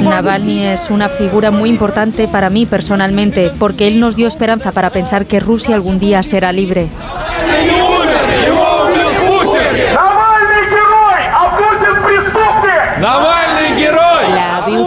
Navalny 0.03 0.65
es 0.65 0.89
una 0.89 1.09
figura 1.09 1.51
muy 1.51 1.69
importante 1.69 2.27
para 2.27 2.49
mí 2.49 2.65
personalmente, 2.65 3.51
porque 3.57 3.87
él 3.87 3.99
nos 3.99 4.15
dio 4.15 4.27
esperanza 4.27 4.71
para 4.71 4.89
pensar 4.89 5.25
que 5.25 5.39
Rusia 5.39 5.75
algún 5.75 5.97
día 5.99 6.21
será 6.23 6.51
libre. 6.51 6.89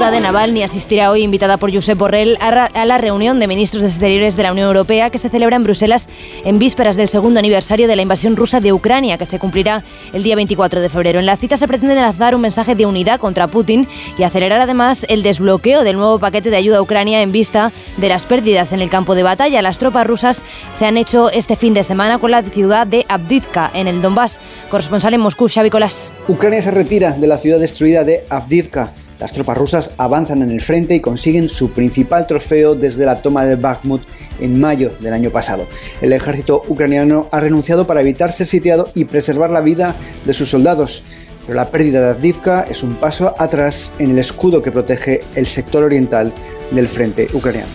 La 0.05 0.11
viuda 0.11 0.21
de 0.21 0.27
Navalny 0.27 0.63
asistirá 0.63 1.11
hoy, 1.11 1.23
invitada 1.23 1.57
por 1.57 1.73
Josep 1.73 1.97
Borrell, 1.97 2.37
a 2.39 2.85
la 2.85 2.99
reunión 2.99 3.41
de 3.41 3.47
ministros 3.47 3.81
de 3.81 3.89
Exteriores 3.89 4.37
de 4.37 4.43
la 4.43 4.53
Unión 4.53 4.67
Europea 4.67 5.09
que 5.09 5.17
se 5.17 5.31
celebra 5.31 5.57
en 5.57 5.63
Bruselas 5.63 6.11
en 6.45 6.59
vísperas 6.59 6.97
del 6.97 7.09
segundo 7.09 7.39
aniversario 7.39 7.89
de 7.89 7.97
la 7.97 8.03
invasión 8.03 8.37
rusa 8.37 8.61
de 8.61 8.75
Ucrania, 8.75 9.17
que 9.17 9.25
se 9.25 9.39
cumplirá 9.39 9.83
el 10.13 10.23
día 10.23 10.37
24 10.37 10.83
de 10.83 10.91
febrero. 10.91 11.21
En 11.21 11.25
la 11.25 11.39
cita 11.39 11.57
se 11.57 11.67
pretende 11.67 11.95
lanzar 11.95 12.35
un 12.35 12.43
mensaje 12.43 12.75
de 12.75 12.85
unidad 12.85 13.19
contra 13.19 13.47
Putin 13.47 13.89
y 14.19 14.25
acelerar 14.25 14.61
además 14.61 15.07
el 15.09 15.23
desbloqueo 15.23 15.85
del 15.85 15.97
nuevo 15.97 16.19
paquete 16.19 16.51
de 16.51 16.57
ayuda 16.59 16.77
a 16.77 16.83
Ucrania 16.83 17.23
en 17.23 17.33
vista 17.33 17.73
de 17.97 18.11
las 18.11 18.27
pérdidas 18.27 18.75
en 18.75 18.83
el 18.83 18.91
campo 18.91 19.15
de 19.15 19.23
batalla. 19.23 19.63
Las 19.63 19.79
tropas 19.79 20.07
rusas 20.07 20.45
se 20.75 20.85
han 20.85 20.99
hecho 20.99 21.31
este 21.31 21.57
fin 21.57 21.73
de 21.73 21.83
semana 21.83 22.19
con 22.19 22.31
la 22.31 22.43
ciudad 22.43 22.87
de 22.87 23.07
Abdivka, 23.09 23.71
en 23.73 23.87
el 23.87 24.03
Donbass. 24.03 24.39
Corresponsal 24.71 25.15
en 25.15 25.23
Moscú, 25.23 25.49
Xavi 25.49 25.71
Colás. 25.71 26.11
Ucrania 26.29 26.61
se 26.61 26.73
retira 26.73 27.13
de 27.13 27.27
la 27.27 27.39
ciudad 27.39 27.59
destruida 27.59 28.05
de 28.05 28.27
Avdivka. 28.29 28.93
Las 29.21 29.33
tropas 29.33 29.57
rusas 29.57 29.93
avanzan 29.97 30.43
en 30.43 30.51
el 30.51 30.61
frente 30.61 30.95
y 30.95 31.01
consiguen 31.01 31.49
su 31.49 31.71
principal 31.71 32.27
trofeo 32.27 32.75
desde 32.75 33.07
la 33.07 33.23
toma 33.23 33.45
de 33.45 33.57
Bakhmut 33.57 34.03
en 34.41 34.61
mayo 34.61 34.93
del 35.01 35.13
año 35.13 35.31
pasado. 35.31 35.67
El 36.01 36.13
ejército 36.13 36.63
ucraniano 36.69 37.29
ha 37.31 37.41
renunciado 37.41 37.87
para 37.87 38.01
evitar 38.01 38.33
ser 38.33 38.47
sitiado 38.47 38.91
y 38.95 39.05
preservar 39.05 39.51
la 39.51 39.61
vida 39.61 39.95
de 40.25 40.35
sus 40.35 40.51
soldados. 40.51 41.03
Pero 41.47 41.57
la 41.57 41.71
pérdida 41.71 42.01
de 42.01 42.11
Avdivka 42.11 42.67
es 42.69 42.83
un 42.83 42.95
paso 42.95 43.35
atrás 43.39 43.93
en 43.99 44.11
el 44.11 44.19
escudo 44.19 44.63
que 44.63 44.73
protege 44.73 45.23
el 45.35 45.47
sector 45.47 45.85
oriental 45.85 46.33
del 46.71 46.89
frente 46.89 47.29
ucraniano. 47.35 47.69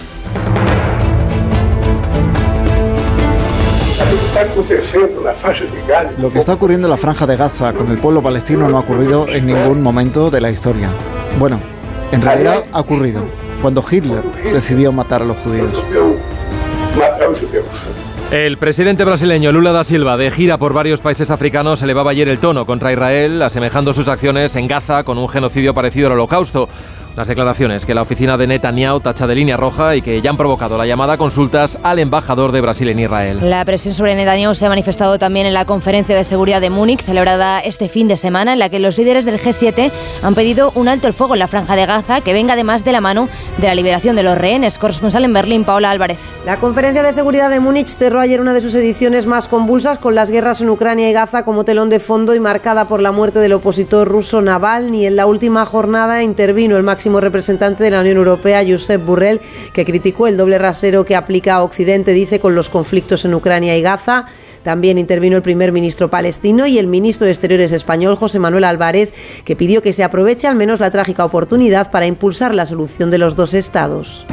Lo 6.20 6.32
que 6.32 6.40
está 6.40 6.54
ocurriendo 6.54 6.88
en 6.88 6.92
la 6.92 6.98
franja 6.98 7.28
de 7.28 7.36
Gaza 7.38 7.74
con 7.74 7.92
el 7.92 7.98
pueblo 7.98 8.22
palestino 8.22 8.68
no 8.68 8.78
ha 8.78 8.82
ocurrido 8.82 9.28
en 9.28 9.46
ningún 9.46 9.82
momento 9.82 10.32
de 10.32 10.42
la 10.42 10.50
historia. 10.50 10.90
Bueno, 11.38 11.60
en 12.12 12.22
realidad 12.22 12.64
ha 12.72 12.80
ocurrido 12.80 13.24
cuando 13.62 13.84
Hitler 13.90 14.24
decidió 14.54 14.92
matar 14.92 15.22
a 15.22 15.26
los 15.26 15.38
judíos. 15.38 15.72
El 18.32 18.58
presidente 18.58 19.04
brasileño 19.06 19.52
Lula 19.52 19.72
da 19.72 19.84
Silva, 19.84 20.16
de 20.16 20.30
gira 20.32 20.58
por 20.58 20.74
varios 20.74 21.00
países 21.00 21.32
africanos, 21.32 21.82
elevaba 21.82 22.12
ayer 22.12 22.28
el 22.28 22.40
tono 22.40 22.66
contra 22.66 22.92
Israel, 22.92 23.42
asemejando 23.42 23.92
sus 23.92 24.08
acciones 24.08 24.56
en 24.56 24.68
Gaza 24.68 25.04
con 25.04 25.18
un 25.18 25.28
genocidio 25.28 25.74
parecido 25.74 26.08
al 26.08 26.14
holocausto. 26.14 26.70
Las 27.20 27.28
declaraciones 27.28 27.86
que 27.86 27.94
la 27.94 28.04
oficina 28.04 28.38
de 28.38 28.48
Netanyahu 28.48 29.02
tacha 29.02 29.28
de 29.28 29.36
línea 29.36 29.58
roja 29.58 29.94
y 29.94 30.02
que 30.02 30.22
ya 30.22 30.30
han 30.30 30.38
provocado 30.38 30.78
la 30.78 30.86
llamada 30.86 31.16
a 31.16 31.18
consultas 31.18 31.78
al 31.84 32.00
embajador 32.00 32.54
de 32.54 32.62
Brasil 32.62 32.88
en 32.88 32.98
Israel. 32.98 33.40
La 33.42 33.66
presión 33.66 33.94
sobre 33.94 34.16
Netanyahu 34.16 34.56
se 34.56 34.66
ha 34.66 34.70
manifestado 34.70 35.20
también 35.20 35.46
en 35.46 35.54
la 35.54 35.66
conferencia 35.66 36.16
de 36.16 36.24
seguridad 36.24 36.62
de 36.62 36.70
Múnich, 36.70 37.02
celebrada 37.02 37.60
este 37.60 37.90
fin 37.90 38.08
de 38.08 38.16
semana, 38.16 38.54
en 38.54 38.60
la 38.60 38.70
que 38.70 38.80
los 38.80 38.98
líderes 38.98 39.26
del 39.26 39.38
G7 39.38 39.92
han 40.24 40.34
pedido 40.34 40.72
un 40.76 40.88
alto 40.88 41.08
el 41.08 41.14
fuego 41.14 41.34
en 41.34 41.40
la 41.40 41.50
franja 41.50 41.76
de 41.76 41.86
Gaza 41.86 42.22
que 42.22 42.32
venga 42.32 42.54
además 42.54 42.86
de 42.86 42.94
la 42.94 43.02
mano 43.02 43.28
de 43.58 43.68
la 43.68 43.76
liberación 43.76 44.16
de 44.16 44.24
los 44.24 44.38
rehenes. 44.38 44.78
Corresponsal 44.78 45.26
en 45.26 45.34
Berlín, 45.34 45.66
Paola 45.66 45.92
Álvarez. 45.92 46.20
La 46.46 46.56
conferencia 46.56 47.04
de 47.04 47.12
seguridad 47.12 47.50
de 47.50 47.60
Múnich 47.60 47.90
cerró 47.90 48.22
ayer 48.22 48.40
una 48.40 48.54
de 48.54 48.62
sus 48.62 48.74
ediciones 48.76 49.26
más 49.26 49.50
convulsas 49.50 49.98
con 49.98 50.16
las 50.16 50.32
guerras 50.32 50.62
en 50.62 50.70
Ucrania 50.70 51.10
y 51.10 51.12
Gaza 51.12 51.44
como 51.44 51.66
telón 51.66 51.90
de 51.90 52.00
fondo 52.00 52.34
y 52.34 52.40
marcada 52.40 52.86
por 52.86 53.02
la 53.02 53.12
muerte 53.12 53.40
del 53.40 53.52
opositor 53.52 54.08
ruso 54.08 54.40
Navalny. 54.40 55.06
En 55.06 55.18
la 55.18 55.26
última 55.26 55.66
jornada 55.66 56.24
intervino 56.24 56.78
el 56.78 56.84
máximo 56.84 57.09
representante 57.18 57.84
de 57.84 57.92
la 57.92 58.02
Unión 58.02 58.18
Europea, 58.18 58.64
Josep 58.68 59.04
Burrell, 59.04 59.42
que 59.74 59.86
criticó 59.86 60.28
el 60.28 60.38
doble 60.38 60.58
rasero 60.58 61.06
que 61.06 61.16
aplica 61.16 61.56
a 61.56 61.64
Occidente, 61.64 62.12
dice, 62.14 62.40
con 62.40 62.56
los 62.56 62.70
conflictos 62.70 63.26
en 63.26 63.34
Ucrania 63.34 63.78
y 63.78 63.82
Gaza. 63.82 64.28
También 64.64 64.98
intervino 64.98 65.38
el 65.38 65.42
primer 65.42 65.72
ministro 65.72 66.10
palestino 66.10 66.68
y 66.68 66.78
el 66.78 66.88
ministro 66.88 67.26
de 67.26 67.32
Exteriores 67.32 67.72
español, 67.72 68.16
José 68.16 68.40
Manuel 68.40 68.66
Álvarez, 68.66 69.14
que 69.46 69.56
pidió 69.56 69.82
que 69.82 69.94
se 69.94 70.04
aproveche 70.04 70.48
al 70.48 70.56
menos 70.56 70.80
la 70.80 70.92
trágica 70.92 71.26
oportunidad 71.26 71.92
para 71.92 72.06
impulsar 72.06 72.54
la 72.54 72.66
solución 72.66 73.10
de 73.10 73.18
los 73.18 73.36
dos 73.36 73.54
estados. 73.54 74.26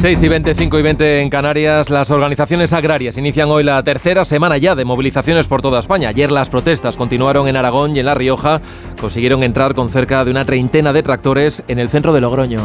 6 0.00 0.22
y 0.22 0.28
25 0.28 0.78
y 0.78 0.82
20 0.82 1.20
en 1.22 1.28
Canarias, 1.28 1.90
las 1.90 2.12
organizaciones 2.12 2.72
agrarias 2.72 3.18
inician 3.18 3.50
hoy 3.50 3.64
la 3.64 3.82
tercera 3.82 4.24
semana 4.24 4.56
ya 4.56 4.76
de 4.76 4.84
movilizaciones 4.84 5.48
por 5.48 5.60
toda 5.60 5.80
España. 5.80 6.10
Ayer 6.10 6.30
las 6.30 6.50
protestas 6.50 6.96
continuaron 6.96 7.48
en 7.48 7.56
Aragón 7.56 7.96
y 7.96 7.98
en 7.98 8.06
La 8.06 8.14
Rioja. 8.14 8.60
Consiguieron 9.00 9.42
entrar 9.42 9.74
con 9.74 9.88
cerca 9.88 10.24
de 10.24 10.30
una 10.30 10.44
treintena 10.44 10.92
de 10.92 11.02
tractores 11.02 11.64
en 11.66 11.80
el 11.80 11.88
centro 11.88 12.12
de 12.12 12.20
Logroño. 12.20 12.60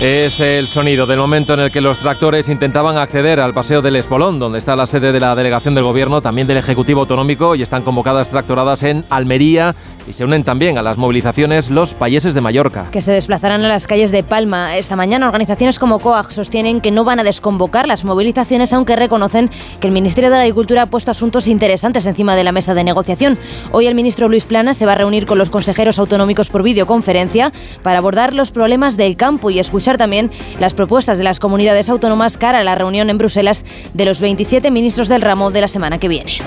Es 0.00 0.40
el 0.40 0.66
sonido 0.66 1.04
del 1.06 1.18
momento 1.18 1.52
en 1.52 1.60
el 1.60 1.70
que 1.70 1.82
los 1.82 1.98
tractores 1.98 2.48
intentaban 2.48 2.96
acceder 2.96 3.38
al 3.38 3.52
Paseo 3.52 3.82
del 3.82 3.96
Espolón, 3.96 4.38
donde 4.38 4.58
está 4.58 4.74
la 4.74 4.86
sede 4.86 5.12
de 5.12 5.20
la 5.20 5.34
delegación 5.34 5.74
del 5.74 5.84
Gobierno, 5.84 6.22
también 6.22 6.46
del 6.46 6.56
Ejecutivo 6.56 7.00
Autonómico, 7.00 7.54
y 7.54 7.60
están 7.60 7.82
convocadas 7.82 8.30
tractoradas 8.30 8.82
en 8.82 9.04
Almería 9.10 9.74
y 10.06 10.12
se 10.12 10.24
unen 10.24 10.44
también 10.44 10.78
a 10.78 10.82
las 10.82 10.96
movilizaciones 10.96 11.70
los 11.70 11.94
payeses 11.94 12.34
de 12.34 12.40
Mallorca. 12.40 12.88
Que 12.90 13.00
se 13.00 13.12
desplazarán 13.12 13.64
a 13.64 13.68
las 13.68 13.86
calles 13.86 14.10
de 14.10 14.22
Palma. 14.22 14.76
Esta 14.76 14.96
mañana 14.96 15.26
organizaciones 15.26 15.78
como 15.78 15.98
COAG 15.98 16.32
sostienen 16.32 16.80
que 16.80 16.90
no 16.90 17.04
van 17.04 17.20
a 17.20 17.24
desconvocar 17.24 17.86
las 17.86 18.04
movilizaciones, 18.04 18.72
aunque 18.72 18.96
reconocen 18.96 19.50
que 19.80 19.86
el 19.86 19.92
Ministerio 19.92 20.30
de 20.30 20.38
Agricultura 20.38 20.82
ha 20.82 20.86
puesto 20.86 21.10
asuntos 21.10 21.46
interesantes 21.46 22.06
encima 22.06 22.36
de 22.36 22.44
la 22.44 22.52
mesa 22.52 22.74
de 22.74 22.84
negociación. 22.84 23.38
Hoy 23.72 23.86
el 23.86 23.94
ministro 23.94 24.28
Luis 24.28 24.44
Plana 24.44 24.74
se 24.74 24.86
va 24.86 24.92
a 24.92 24.96
reunir 24.96 25.26
con 25.26 25.38
los 25.38 25.50
consejeros 25.50 25.98
autonómicos 25.98 26.48
por 26.48 26.62
videoconferencia 26.62 27.52
para 27.82 27.98
abordar 27.98 28.32
los 28.32 28.50
problemas 28.50 28.96
del 28.96 29.16
campo 29.16 29.50
y 29.50 29.58
escuchar 29.58 29.98
también 29.98 30.30
las 30.58 30.74
propuestas 30.74 31.18
de 31.18 31.24
las 31.24 31.40
comunidades 31.40 31.88
autónomas 31.88 32.36
cara 32.36 32.60
a 32.60 32.64
la 32.64 32.74
reunión 32.74 33.10
en 33.10 33.18
Bruselas 33.18 33.64
de 33.94 34.04
los 34.04 34.20
27 34.20 34.70
ministros 34.70 35.08
del 35.08 35.22
ramo 35.22 35.50
de 35.50 35.60
la 35.60 35.68
semana 35.68 35.98
que 35.98 36.08
viene. 36.08 36.38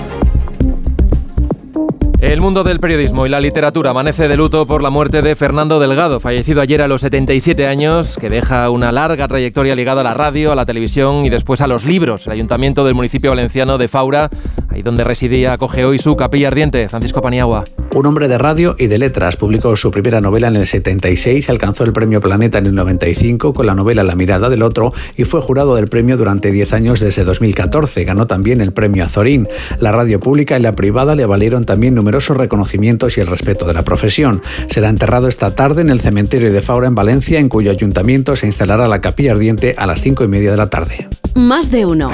El 2.24 2.40
mundo 2.40 2.64
del 2.64 2.80
periodismo 2.80 3.26
y 3.26 3.28
la 3.28 3.38
literatura 3.38 3.90
amanece 3.90 4.28
de 4.28 4.36
luto 4.38 4.66
por 4.66 4.82
la 4.82 4.88
muerte 4.88 5.20
de 5.20 5.36
Fernando 5.36 5.78
Delgado, 5.78 6.20
fallecido 6.20 6.62
ayer 6.62 6.80
a 6.80 6.88
los 6.88 7.02
77 7.02 7.66
años, 7.66 8.16
que 8.18 8.30
deja 8.30 8.70
una 8.70 8.92
larga 8.92 9.28
trayectoria 9.28 9.76
ligada 9.76 10.00
a 10.00 10.04
la 10.04 10.14
radio, 10.14 10.50
a 10.50 10.54
la 10.54 10.64
televisión 10.64 11.26
y 11.26 11.28
después 11.28 11.60
a 11.60 11.66
los 11.66 11.84
libros. 11.84 12.26
El 12.26 12.32
ayuntamiento 12.32 12.82
del 12.86 12.94
municipio 12.94 13.30
valenciano 13.30 13.76
de 13.76 13.88
Faura, 13.88 14.30
ahí 14.70 14.80
donde 14.80 15.04
residía, 15.04 15.52
acoge 15.52 15.84
hoy 15.84 15.98
su 15.98 16.16
capilla 16.16 16.48
ardiente. 16.48 16.88
Francisco 16.88 17.20
Paniagua. 17.20 17.64
Un 17.94 18.06
hombre 18.06 18.26
de 18.26 18.38
radio 18.38 18.74
y 18.78 18.86
de 18.86 18.98
letras, 18.98 19.36
publicó 19.36 19.76
su 19.76 19.90
primera 19.90 20.20
novela 20.20 20.48
en 20.48 20.56
el 20.56 20.66
76, 20.66 21.48
alcanzó 21.50 21.84
el 21.84 21.92
premio 21.92 22.22
Planeta 22.22 22.58
en 22.58 22.66
el 22.66 22.74
95 22.74 23.52
con 23.52 23.66
la 23.66 23.74
novela 23.74 24.02
La 24.02 24.16
mirada 24.16 24.48
del 24.48 24.62
otro 24.62 24.92
y 25.16 25.24
fue 25.24 25.42
jurado 25.42 25.76
del 25.76 25.88
premio 25.88 26.16
durante 26.16 26.50
10 26.50 26.72
años 26.72 27.00
desde 27.00 27.22
2014. 27.22 28.02
Ganó 28.02 28.26
también 28.26 28.62
el 28.62 28.72
premio 28.72 29.04
Azorín. 29.04 29.46
La 29.78 29.92
radio 29.92 30.18
pública 30.18 30.58
y 30.58 30.62
la 30.62 30.72
privada 30.72 31.14
le 31.14 31.26
valieron 31.26 31.66
también 31.66 31.94
numerosos 32.14 32.36
reconocimientos 32.36 33.18
y 33.18 33.20
el 33.20 33.26
respeto 33.26 33.66
de 33.66 33.74
la 33.74 33.82
profesión. 33.82 34.40
Será 34.68 34.88
enterrado 34.88 35.26
esta 35.26 35.56
tarde 35.56 35.82
en 35.82 35.90
el 35.90 36.00
cementerio 36.00 36.52
de 36.52 36.62
Faura 36.62 36.86
en 36.86 36.94
Valencia, 36.94 37.40
en 37.40 37.48
cuyo 37.48 37.72
ayuntamiento 37.72 38.36
se 38.36 38.46
instalará 38.46 38.86
la 38.86 39.00
capilla 39.00 39.32
ardiente 39.32 39.74
a 39.76 39.84
las 39.84 40.00
cinco 40.00 40.22
y 40.22 40.28
media 40.28 40.52
de 40.52 40.56
la 40.56 40.70
tarde. 40.70 41.08
Más 41.34 41.72
de 41.72 41.84
uno. 41.86 42.12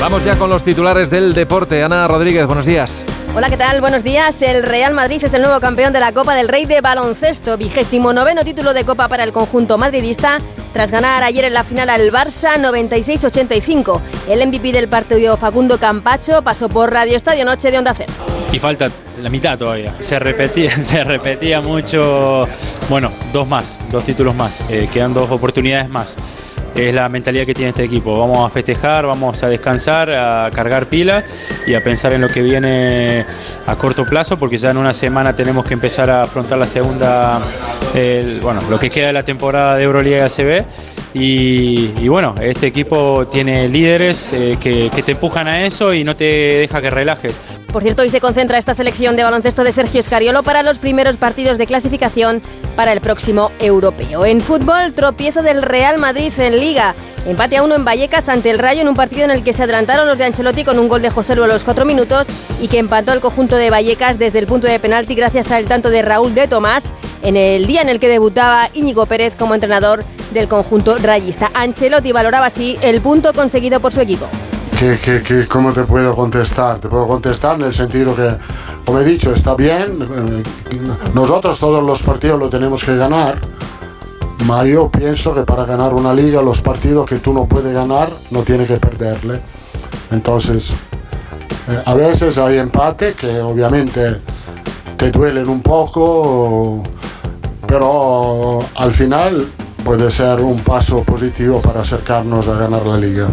Vamos 0.00 0.24
ya 0.24 0.36
con 0.36 0.48
los 0.48 0.62
titulares 0.62 1.10
del 1.10 1.34
deporte. 1.34 1.82
Ana 1.82 2.06
Rodríguez, 2.06 2.46
buenos 2.46 2.66
días. 2.66 3.04
Hola, 3.34 3.50
¿qué 3.50 3.56
tal? 3.56 3.80
Buenos 3.80 4.04
días. 4.04 4.40
El 4.42 4.62
Real 4.62 4.94
Madrid 4.94 5.20
es 5.24 5.34
el 5.34 5.42
nuevo 5.42 5.58
campeón 5.58 5.92
de 5.92 5.98
la 5.98 6.12
Copa 6.12 6.36
del 6.36 6.46
Rey 6.46 6.66
de 6.66 6.80
baloncesto, 6.80 7.56
vigésimo 7.56 8.12
noveno 8.12 8.44
título 8.44 8.74
de 8.74 8.84
Copa 8.84 9.08
para 9.08 9.24
el 9.24 9.32
conjunto 9.32 9.76
madridista, 9.76 10.38
tras 10.78 10.92
ganar 10.92 11.24
ayer 11.24 11.44
en 11.44 11.54
la 11.54 11.64
final 11.64 11.90
al 11.90 12.12
Barça 12.12 12.54
96-85. 12.56 14.00
El 14.28 14.46
MVP 14.46 14.70
del 14.70 14.86
partido 14.86 15.36
Facundo 15.36 15.76
Campacho 15.76 16.40
pasó 16.42 16.68
por 16.68 16.92
Radio 16.92 17.16
Estadio 17.16 17.44
Noche 17.44 17.72
de 17.72 17.78
Onda 17.78 17.92
Cero. 17.94 18.12
Y 18.52 18.60
falta 18.60 18.86
la 19.20 19.28
mitad 19.28 19.58
todavía. 19.58 19.92
Se 19.98 20.20
repetía, 20.20 20.70
se 20.84 21.02
repetía 21.02 21.60
mucho. 21.60 22.46
Bueno, 22.88 23.10
dos 23.32 23.48
más, 23.48 23.76
dos 23.90 24.04
títulos 24.04 24.36
más. 24.36 24.70
Eh, 24.70 24.88
quedan 24.92 25.14
dos 25.14 25.28
oportunidades 25.32 25.88
más 25.88 26.14
es 26.78 26.94
la 26.94 27.08
mentalidad 27.08 27.46
que 27.46 27.54
tiene 27.54 27.70
este 27.70 27.84
equipo. 27.84 28.18
Vamos 28.18 28.38
a 28.38 28.50
festejar, 28.50 29.06
vamos 29.06 29.42
a 29.42 29.48
descansar, 29.48 30.10
a 30.10 30.50
cargar 30.52 30.86
pila 30.86 31.24
y 31.66 31.74
a 31.74 31.82
pensar 31.82 32.12
en 32.12 32.20
lo 32.20 32.28
que 32.28 32.42
viene 32.42 33.24
a 33.66 33.76
corto 33.76 34.04
plazo, 34.04 34.38
porque 34.38 34.56
ya 34.56 34.70
en 34.70 34.76
una 34.76 34.94
semana 34.94 35.34
tenemos 35.34 35.64
que 35.64 35.74
empezar 35.74 36.10
a 36.10 36.22
afrontar 36.22 36.58
la 36.58 36.66
segunda, 36.66 37.40
bueno, 38.42 38.60
lo 38.70 38.78
que 38.78 38.90
queda 38.90 39.08
de 39.08 39.12
la 39.12 39.24
temporada 39.24 39.76
de 39.76 39.84
Euroliga 39.84 40.26
ACB. 40.26 40.64
Y, 41.14 41.94
y 41.98 42.08
bueno, 42.08 42.34
este 42.40 42.66
equipo 42.66 43.26
tiene 43.26 43.66
líderes 43.68 44.32
eh, 44.32 44.58
que 44.60 44.90
te 44.90 45.12
empujan 45.12 45.48
a 45.48 45.64
eso 45.64 45.94
y 45.94 46.04
no 46.04 46.14
te 46.14 46.24
deja 46.24 46.82
que 46.82 46.90
relajes. 46.90 47.57
Por 47.72 47.82
cierto, 47.82 48.00
hoy 48.00 48.08
se 48.08 48.20
concentra 48.20 48.56
esta 48.56 48.72
selección 48.72 49.14
de 49.14 49.24
baloncesto 49.24 49.62
de 49.62 49.72
Sergio 49.72 50.00
Escariolo 50.00 50.42
para 50.42 50.62
los 50.62 50.78
primeros 50.78 51.18
partidos 51.18 51.58
de 51.58 51.66
clasificación 51.66 52.40
para 52.76 52.92
el 52.92 53.02
próximo 53.02 53.52
europeo. 53.58 54.24
En 54.24 54.40
fútbol, 54.40 54.94
tropiezo 54.94 55.42
del 55.42 55.60
Real 55.60 55.98
Madrid 55.98 56.32
en 56.38 56.58
Liga. 56.58 56.94
Empate 57.26 57.58
a 57.58 57.62
uno 57.62 57.74
en 57.74 57.84
Vallecas 57.84 58.30
ante 58.30 58.48
el 58.48 58.58
Rayo 58.58 58.80
en 58.80 58.88
un 58.88 58.94
partido 58.94 59.24
en 59.24 59.30
el 59.30 59.44
que 59.44 59.52
se 59.52 59.64
adelantaron 59.64 60.06
los 60.06 60.16
de 60.16 60.24
Ancelotti 60.24 60.64
con 60.64 60.78
un 60.78 60.88
gol 60.88 61.02
de 61.02 61.10
José 61.10 61.36
Luis 61.36 61.50
a 61.50 61.52
los 61.52 61.64
cuatro 61.64 61.84
minutos 61.84 62.26
y 62.58 62.68
que 62.68 62.78
empató 62.78 63.12
el 63.12 63.20
conjunto 63.20 63.56
de 63.56 63.68
Vallecas 63.68 64.18
desde 64.18 64.38
el 64.38 64.46
punto 64.46 64.66
de 64.66 64.78
penalti 64.78 65.14
gracias 65.14 65.50
al 65.50 65.66
tanto 65.66 65.90
de 65.90 66.00
Raúl 66.00 66.34
de 66.34 66.48
Tomás 66.48 66.84
en 67.22 67.36
el 67.36 67.66
día 67.66 67.82
en 67.82 67.90
el 67.90 68.00
que 68.00 68.08
debutaba 68.08 68.70
Íñigo 68.72 69.04
Pérez 69.04 69.36
como 69.36 69.54
entrenador 69.54 70.04
del 70.32 70.48
conjunto 70.48 70.96
rayista. 70.96 71.50
Ancelotti 71.52 72.12
valoraba 72.12 72.46
así 72.46 72.78
el 72.80 73.02
punto 73.02 73.34
conseguido 73.34 73.78
por 73.80 73.92
su 73.92 74.00
equipo. 74.00 74.26
¿Qué, 74.78 75.44
cómo 75.50 75.72
te 75.72 75.82
puedo 75.82 76.14
contestar? 76.14 76.78
Te 76.78 76.86
puedo 76.86 77.08
contestar 77.08 77.56
en 77.56 77.62
el 77.62 77.74
sentido 77.74 78.14
que, 78.14 78.36
como 78.84 79.00
he 79.00 79.04
dicho, 79.04 79.32
está 79.32 79.56
bien. 79.56 79.98
eh, 80.00 80.42
Nosotros 81.14 81.58
todos 81.58 81.82
los 81.82 82.00
partidos 82.04 82.38
lo 82.38 82.48
tenemos 82.48 82.84
que 82.84 82.96
ganar. 82.96 83.40
Ma 84.44 84.64
yo 84.64 84.88
pienso 84.88 85.34
que 85.34 85.42
para 85.42 85.64
ganar 85.64 85.94
una 85.94 86.14
liga, 86.14 86.40
los 86.42 86.62
partidos 86.62 87.06
que 87.06 87.16
tú 87.16 87.32
no 87.32 87.46
puedes 87.46 87.74
ganar, 87.74 88.08
no 88.30 88.42
tienes 88.44 88.68
que 88.68 88.76
perderle. 88.76 89.40
Entonces, 90.12 90.70
eh, 91.68 91.82
a 91.84 91.94
veces 91.96 92.38
hay 92.38 92.58
empate 92.58 93.14
que 93.14 93.40
obviamente 93.40 94.18
te 94.96 95.10
duelen 95.10 95.48
un 95.48 95.60
poco, 95.60 96.84
pero 97.66 98.60
al 98.76 98.92
final 98.92 99.44
puede 99.82 100.08
ser 100.12 100.40
un 100.40 100.60
paso 100.60 101.02
positivo 101.02 101.60
para 101.60 101.80
acercarnos 101.80 102.46
a 102.46 102.54
ganar 102.54 102.86
la 102.86 102.96
liga. 102.96 103.26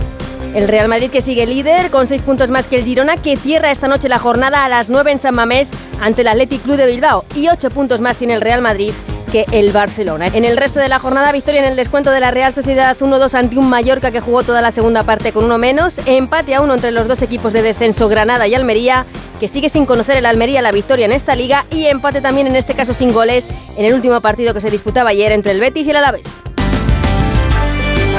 El 0.56 0.70
Real 0.70 0.88
Madrid 0.88 1.12
que 1.12 1.22
sigue 1.22 1.46
líder 1.46 1.92
con 1.92 2.08
seis 2.08 2.22
puntos 2.22 2.50
más 2.50 2.66
que 2.66 2.78
el 2.78 2.86
Girona 2.86 3.18
que 3.18 3.36
cierra 3.36 3.72
esta 3.72 3.90
noche 3.90 4.08
la 4.08 4.20
jornada 4.20 4.64
a 4.64 4.70
las 4.70 4.90
9 4.90 5.12
en 5.12 5.20
San 5.20 5.36
Mamés 5.36 5.70
ante 6.00 6.22
el 6.22 6.30
Athletic 6.30 6.64
Club 6.64 6.78
de 6.78 6.86
Bilbao 6.86 7.26
y 7.36 7.50
ocho 7.50 7.70
puntos 7.70 8.00
más 8.00 8.16
tiene 8.16 8.36
el 8.36 8.42
Real 8.42 8.62
Madrid 8.62 8.94
que 9.34 9.46
el 9.52 9.74
Barcelona. 9.74 10.28
En 10.28 10.46
el 10.46 10.56
resto 10.56 10.80
de 10.80 10.88
la 10.88 10.98
jornada, 10.98 11.34
victoria 11.34 11.60
en 11.60 11.68
el 11.68 11.76
descuento 11.76 12.10
de 12.12 12.22
la 12.22 12.32
Real 12.32 12.54
Sociedad 12.54 12.96
1-2 12.98 13.34
ante 13.34 13.58
un 13.58 13.70
Mallorca 13.70 14.12
que 14.12 14.22
jugó 14.22 14.44
toda 14.44 14.62
la 14.62 14.72
segunda 14.72 15.04
parte 15.04 15.34
con 15.34 15.44
uno 15.44 15.58
menos, 15.58 15.96
empate 16.06 16.56
a 16.56 16.62
uno 16.62 16.76
entre 16.76 16.92
los 16.92 17.10
dos 17.10 17.22
equipos 17.22 17.52
de 17.52 17.62
descenso 17.62 18.08
Granada 18.08 18.48
y 18.48 18.56
Almería, 18.56 19.06
que 19.42 19.50
sigue 19.50 19.68
sin 19.68 19.86
conocer 19.86 20.16
el 20.16 20.26
Almería 20.26 20.62
la 20.62 20.72
victoria 20.72 21.06
en 21.06 21.12
esta 21.12 21.36
liga 21.36 21.66
y 21.70 21.88
empate 21.88 22.22
también 22.22 22.48
en 22.48 22.56
este 22.56 22.76
caso 22.76 22.94
sin 22.94 23.12
goles 23.12 23.50
en 23.76 23.84
el 23.84 23.94
último 23.94 24.22
partido 24.22 24.54
que 24.54 24.62
se 24.62 24.72
disputaba 24.72 25.10
ayer 25.10 25.34
entre 25.34 25.52
el 25.52 25.60
Betis 25.60 25.86
y 25.86 25.90
el 25.90 25.98
Alavés. 25.98 26.55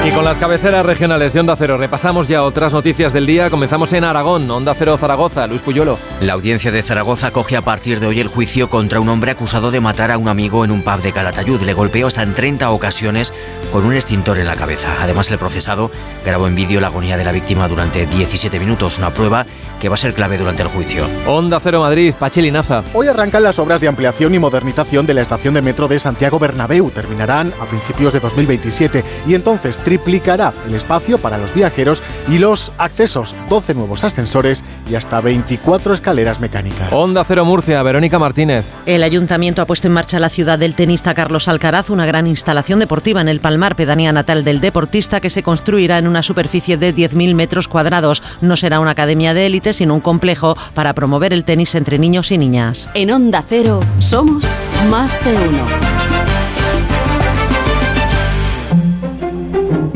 Y 0.07 0.11
con 0.11 0.23
las 0.23 0.39
cabeceras 0.39 0.85
regionales 0.85 1.33
de 1.33 1.41
Onda 1.41 1.57
Cero 1.57 1.75
repasamos 1.77 2.29
ya 2.29 2.43
otras 2.43 2.71
noticias 2.71 3.11
del 3.11 3.25
día. 3.25 3.49
Comenzamos 3.49 3.91
en 3.91 4.05
Aragón, 4.05 4.49
Onda 4.49 4.73
Cero 4.73 4.97
Zaragoza, 4.97 5.47
Luis 5.47 5.61
Puyolo. 5.61 5.99
La 6.21 6.31
audiencia 6.31 6.71
de 6.71 6.81
Zaragoza 6.81 7.31
coge 7.31 7.57
a 7.57 7.61
partir 7.61 7.99
de 7.99 8.07
hoy 8.07 8.21
el 8.21 8.29
juicio 8.29 8.69
contra 8.69 9.01
un 9.01 9.09
hombre 9.09 9.31
acusado 9.31 9.69
de 9.69 9.81
matar 9.81 10.11
a 10.11 10.17
un 10.17 10.29
amigo 10.29 10.63
en 10.63 10.71
un 10.71 10.81
pub 10.81 11.01
de 11.01 11.11
Calatayud. 11.11 11.59
Le 11.59 11.73
golpeó 11.73 12.07
hasta 12.07 12.23
en 12.23 12.33
30 12.33 12.71
ocasiones 12.71 13.33
con 13.73 13.83
un 13.83 13.95
extintor 13.95 14.37
en 14.37 14.47
la 14.47 14.55
cabeza. 14.55 14.95
Además, 15.01 15.29
el 15.29 15.39
procesado 15.39 15.91
grabó 16.23 16.47
en 16.47 16.55
vídeo 16.55 16.79
la 16.79 16.87
agonía 16.87 17.17
de 17.17 17.25
la 17.25 17.33
víctima 17.33 17.67
durante 17.67 18.05
17 18.05 18.61
minutos, 18.61 18.99
una 18.99 19.13
prueba 19.13 19.45
que 19.81 19.89
va 19.89 19.95
a 19.95 19.97
ser 19.97 20.13
clave 20.13 20.37
durante 20.37 20.63
el 20.63 20.69
juicio. 20.69 21.05
Onda 21.27 21.59
Cero 21.59 21.81
Madrid, 21.81 22.13
Pachilinaza. 22.17 22.81
Hoy 22.93 23.07
arrancan 23.09 23.43
las 23.43 23.59
obras 23.59 23.81
de 23.81 23.89
ampliación 23.89 24.33
y 24.33 24.39
modernización 24.39 25.05
de 25.05 25.13
la 25.13 25.21
estación 25.21 25.53
de 25.53 25.61
metro 25.61 25.89
de 25.89 25.99
Santiago 25.99 26.39
Bernabéu. 26.39 26.91
Terminarán 26.91 27.53
a 27.59 27.65
principios 27.65 28.13
de 28.13 28.21
2027 28.21 29.03
y 29.27 29.35
entonces 29.35 29.77
triplicará 29.97 30.53
el 30.67 30.75
espacio 30.75 31.17
para 31.17 31.37
los 31.37 31.53
viajeros 31.53 32.03
y 32.29 32.37
los 32.37 32.71
accesos, 32.77 33.35
12 33.49 33.73
nuevos 33.73 34.03
ascensores 34.03 34.63
y 34.89 34.95
hasta 34.95 35.21
24 35.21 35.95
escaleras 35.95 36.39
mecánicas. 36.39 36.93
Onda 36.93 37.23
Cero 37.23 37.45
Murcia, 37.45 37.81
Verónica 37.81 38.19
Martínez. 38.19 38.63
El 38.85 39.03
ayuntamiento 39.03 39.61
ha 39.61 39.65
puesto 39.65 39.87
en 39.87 39.93
marcha 39.93 40.19
la 40.19 40.29
ciudad 40.29 40.59
del 40.59 40.75
tenista 40.75 41.15
Carlos 41.15 41.47
Alcaraz, 41.47 41.89
una 41.89 42.05
gran 42.05 42.27
instalación 42.27 42.79
deportiva 42.79 43.21
en 43.21 43.27
el 43.27 43.39
Palmar, 43.39 43.75
pedanía 43.75 44.11
natal 44.11 44.43
del 44.43 44.61
deportista, 44.61 45.19
que 45.19 45.31
se 45.31 45.41
construirá 45.41 45.97
en 45.97 46.07
una 46.07 46.21
superficie 46.21 46.77
de 46.77 46.93
10.000 46.93 47.33
metros 47.33 47.67
cuadrados. 47.67 48.21
No 48.41 48.55
será 48.55 48.79
una 48.79 48.91
academia 48.91 49.33
de 49.33 49.47
élite, 49.47 49.73
sino 49.73 49.95
un 49.95 50.01
complejo 50.01 50.55
para 50.75 50.93
promover 50.93 51.33
el 51.33 51.43
tenis 51.43 51.73
entre 51.73 51.97
niños 51.97 52.31
y 52.31 52.37
niñas. 52.37 52.87
En 52.93 53.09
Onda 53.11 53.43
Cero 53.47 53.79
somos 53.99 54.45
más 54.89 55.23
de 55.25 55.33
uno. 55.33 56.26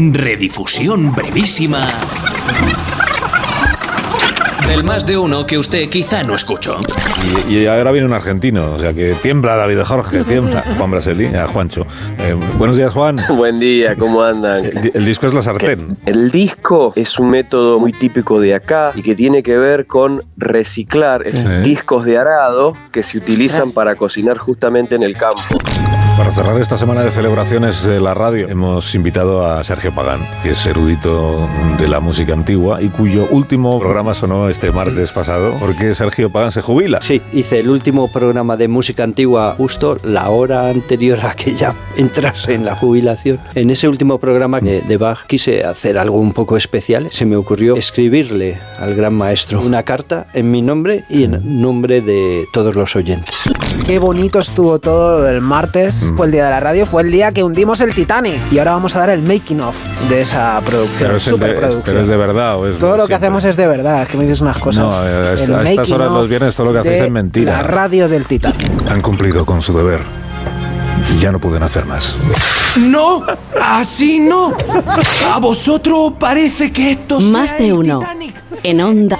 Redifusión 0.09 1.13
brevísima 1.13 1.87
del 4.67 4.83
más 4.83 5.05
de 5.05 5.17
uno 5.17 5.45
que 5.45 5.57
usted 5.59 5.89
quizá 5.89 6.23
no 6.23 6.33
escuchó. 6.33 6.79
Y, 7.47 7.57
y 7.57 7.65
ahora 7.67 7.91
viene 7.91 8.07
un 8.07 8.13
argentino, 8.13 8.73
o 8.73 8.79
sea 8.79 8.93
que 8.93 9.13
tiembla 9.21 9.55
David 9.57 9.81
Jorge, 9.85 10.23
tiembla 10.23 10.63
Juan 10.77 10.89
Braseli, 10.91 11.25
a 11.35 11.45
Juancho. 11.47 11.85
Eh, 12.17 12.35
buenos 12.57 12.77
días, 12.77 12.91
Juan. 12.93 13.17
Buen 13.37 13.59
día, 13.59 13.95
¿cómo 13.95 14.23
andan? 14.23 14.65
El, 14.65 14.91
el 14.95 15.05
disco 15.05 15.27
es 15.27 15.33
la 15.35 15.41
sartén. 15.43 15.85
El 16.07 16.31
disco 16.31 16.93
es 16.95 17.19
un 17.19 17.29
método 17.29 17.79
muy 17.79 17.91
típico 17.91 18.39
de 18.39 18.55
acá 18.55 18.93
y 18.95 19.03
que 19.03 19.13
tiene 19.13 19.43
que 19.43 19.57
ver 19.57 19.85
con 19.85 20.23
reciclar 20.37 21.21
Sí. 21.27 21.37
discos 21.63 22.05
de 22.05 22.17
arado 22.17 22.75
que 22.91 23.03
se 23.03 23.17
utilizan 23.19 23.71
para 23.71 23.95
cocinar 23.95 24.37
justamente 24.39 24.95
en 24.95 25.03
el 25.03 25.15
campo. 25.15 25.41
Para 26.17 26.31
cerrar 26.31 26.61
esta 26.61 26.77
semana 26.77 27.03
de 27.03 27.11
celebraciones 27.11 27.83
de 27.83 27.99
la 27.99 28.13
radio, 28.13 28.47
hemos 28.47 28.93
invitado 28.95 29.45
a 29.45 29.63
Sergio 29.63 29.93
Pagán, 29.93 30.27
que 30.43 30.51
es 30.51 30.65
erudito 30.65 31.47
de 31.79 31.87
la 31.87 31.99
música 31.99 32.33
antigua 32.33 32.81
y 32.81 32.89
cuyo 32.89 33.27
último 33.31 33.79
programa 33.79 34.13
sonó 34.13 34.49
este 34.49 34.71
martes 34.71 35.11
pasado, 35.11 35.55
porque 35.59 35.95
Sergio 35.95 36.29
Pagán 36.29 36.51
se 36.51 36.61
jubila. 36.61 37.01
Sí, 37.01 37.21
hice 37.33 37.59
el 37.59 37.69
último 37.69 38.11
programa 38.11 38.55
de 38.57 38.67
música 38.67 39.03
antigua 39.03 39.55
justo 39.57 39.97
la 40.03 40.29
hora 40.29 40.69
anterior 40.69 41.19
a 41.25 41.33
que 41.33 41.55
ya 41.55 41.73
entrase 41.97 42.53
en 42.53 42.65
la 42.65 42.75
jubilación. 42.75 43.39
En 43.55 43.69
ese 43.69 43.87
último 43.87 44.19
programa 44.19 44.59
de, 44.59 44.81
de 44.81 44.97
Bach 44.97 45.25
quise 45.27 45.63
hacer 45.63 45.97
algo 45.97 46.19
un 46.19 46.33
poco 46.33 46.57
especial. 46.57 47.09
Se 47.11 47.25
me 47.25 47.35
ocurrió 47.35 47.75
escribirle 47.75 48.59
al 48.79 48.95
gran 48.95 49.13
maestro 49.13 49.61
una 49.61 49.83
carta 49.83 50.27
en 50.33 50.51
mi 50.51 50.61
nombre 50.61 51.03
y 51.09 51.23
en 51.23 51.61
nombre 51.61 52.01
de 52.01 52.45
todos 52.53 52.75
los 52.75 52.95
oyentes. 52.95 53.35
Qué 53.85 53.99
bonito 53.99 54.39
estuvo 54.39 54.79
todo 54.79 55.27
el 55.27 55.41
martes, 55.41 56.11
fue 56.15 56.27
el 56.27 56.31
día 56.31 56.45
de 56.45 56.51
la 56.51 56.59
radio, 56.61 56.85
fue 56.85 57.01
el 57.03 57.11
día 57.11 57.31
que 57.33 57.43
hundimos 57.43 57.81
el 57.81 57.93
Titanic. 57.93 58.39
Y 58.51 58.59
ahora 58.59 58.71
vamos 58.71 58.95
a 58.95 58.99
dar 58.99 59.09
el 59.09 59.21
making 59.21 59.59
of 59.61 59.75
de 60.09 60.21
esa 60.21 60.61
producción. 60.65 60.97
Pero 60.99 61.17
es, 61.17 61.25
de, 61.25 61.81
pero 61.83 61.99
es 62.01 62.07
de 62.07 62.15
verdad 62.17 62.57
o 62.57 62.67
es 62.67 62.77
Todo 62.79 62.91
lo 62.91 63.03
que 63.03 63.07
siempre? 63.07 63.15
hacemos 63.15 63.43
es 63.43 63.57
de 63.57 63.67
verdad, 63.67 64.03
es 64.03 64.07
que 64.09 64.17
me 64.17 64.23
dices 64.23 64.39
unas 64.41 64.57
cosas. 64.59 64.83
No, 64.85 64.93
a, 64.93 65.09
El 65.09 65.19
a 65.19 65.33
estas 65.33 65.49
making 65.63 65.93
horas 65.95 66.07
of 66.07 66.13
los 66.13 66.29
viernes 66.29 66.55
todo 66.55 66.67
lo 66.67 66.73
que 66.73 66.79
hacéis 66.79 67.01
es 67.03 67.11
mentira. 67.11 67.51
La 67.53 67.63
radio 67.63 68.07
del 68.07 68.25
Titanic. 68.25 68.89
Han 68.89 69.01
cumplido 69.01 69.45
con 69.45 69.61
su 69.61 69.73
deber 69.73 69.99
y 71.13 71.19
ya 71.19 71.31
no 71.33 71.39
pueden 71.39 71.63
hacer 71.63 71.85
más. 71.85 72.15
No, 72.77 73.25
así 73.59 74.19
no. 74.19 74.53
A 75.33 75.39
vosotros 75.39 76.13
parece 76.17 76.71
que 76.71 76.91
esto 76.91 77.19
sea 77.19 77.31
Más 77.31 77.57
de 77.57 77.67
el 77.67 77.73
uno. 77.73 77.99
Titanic. 77.99 78.35
En 78.63 78.79
Onda. 78.81 79.19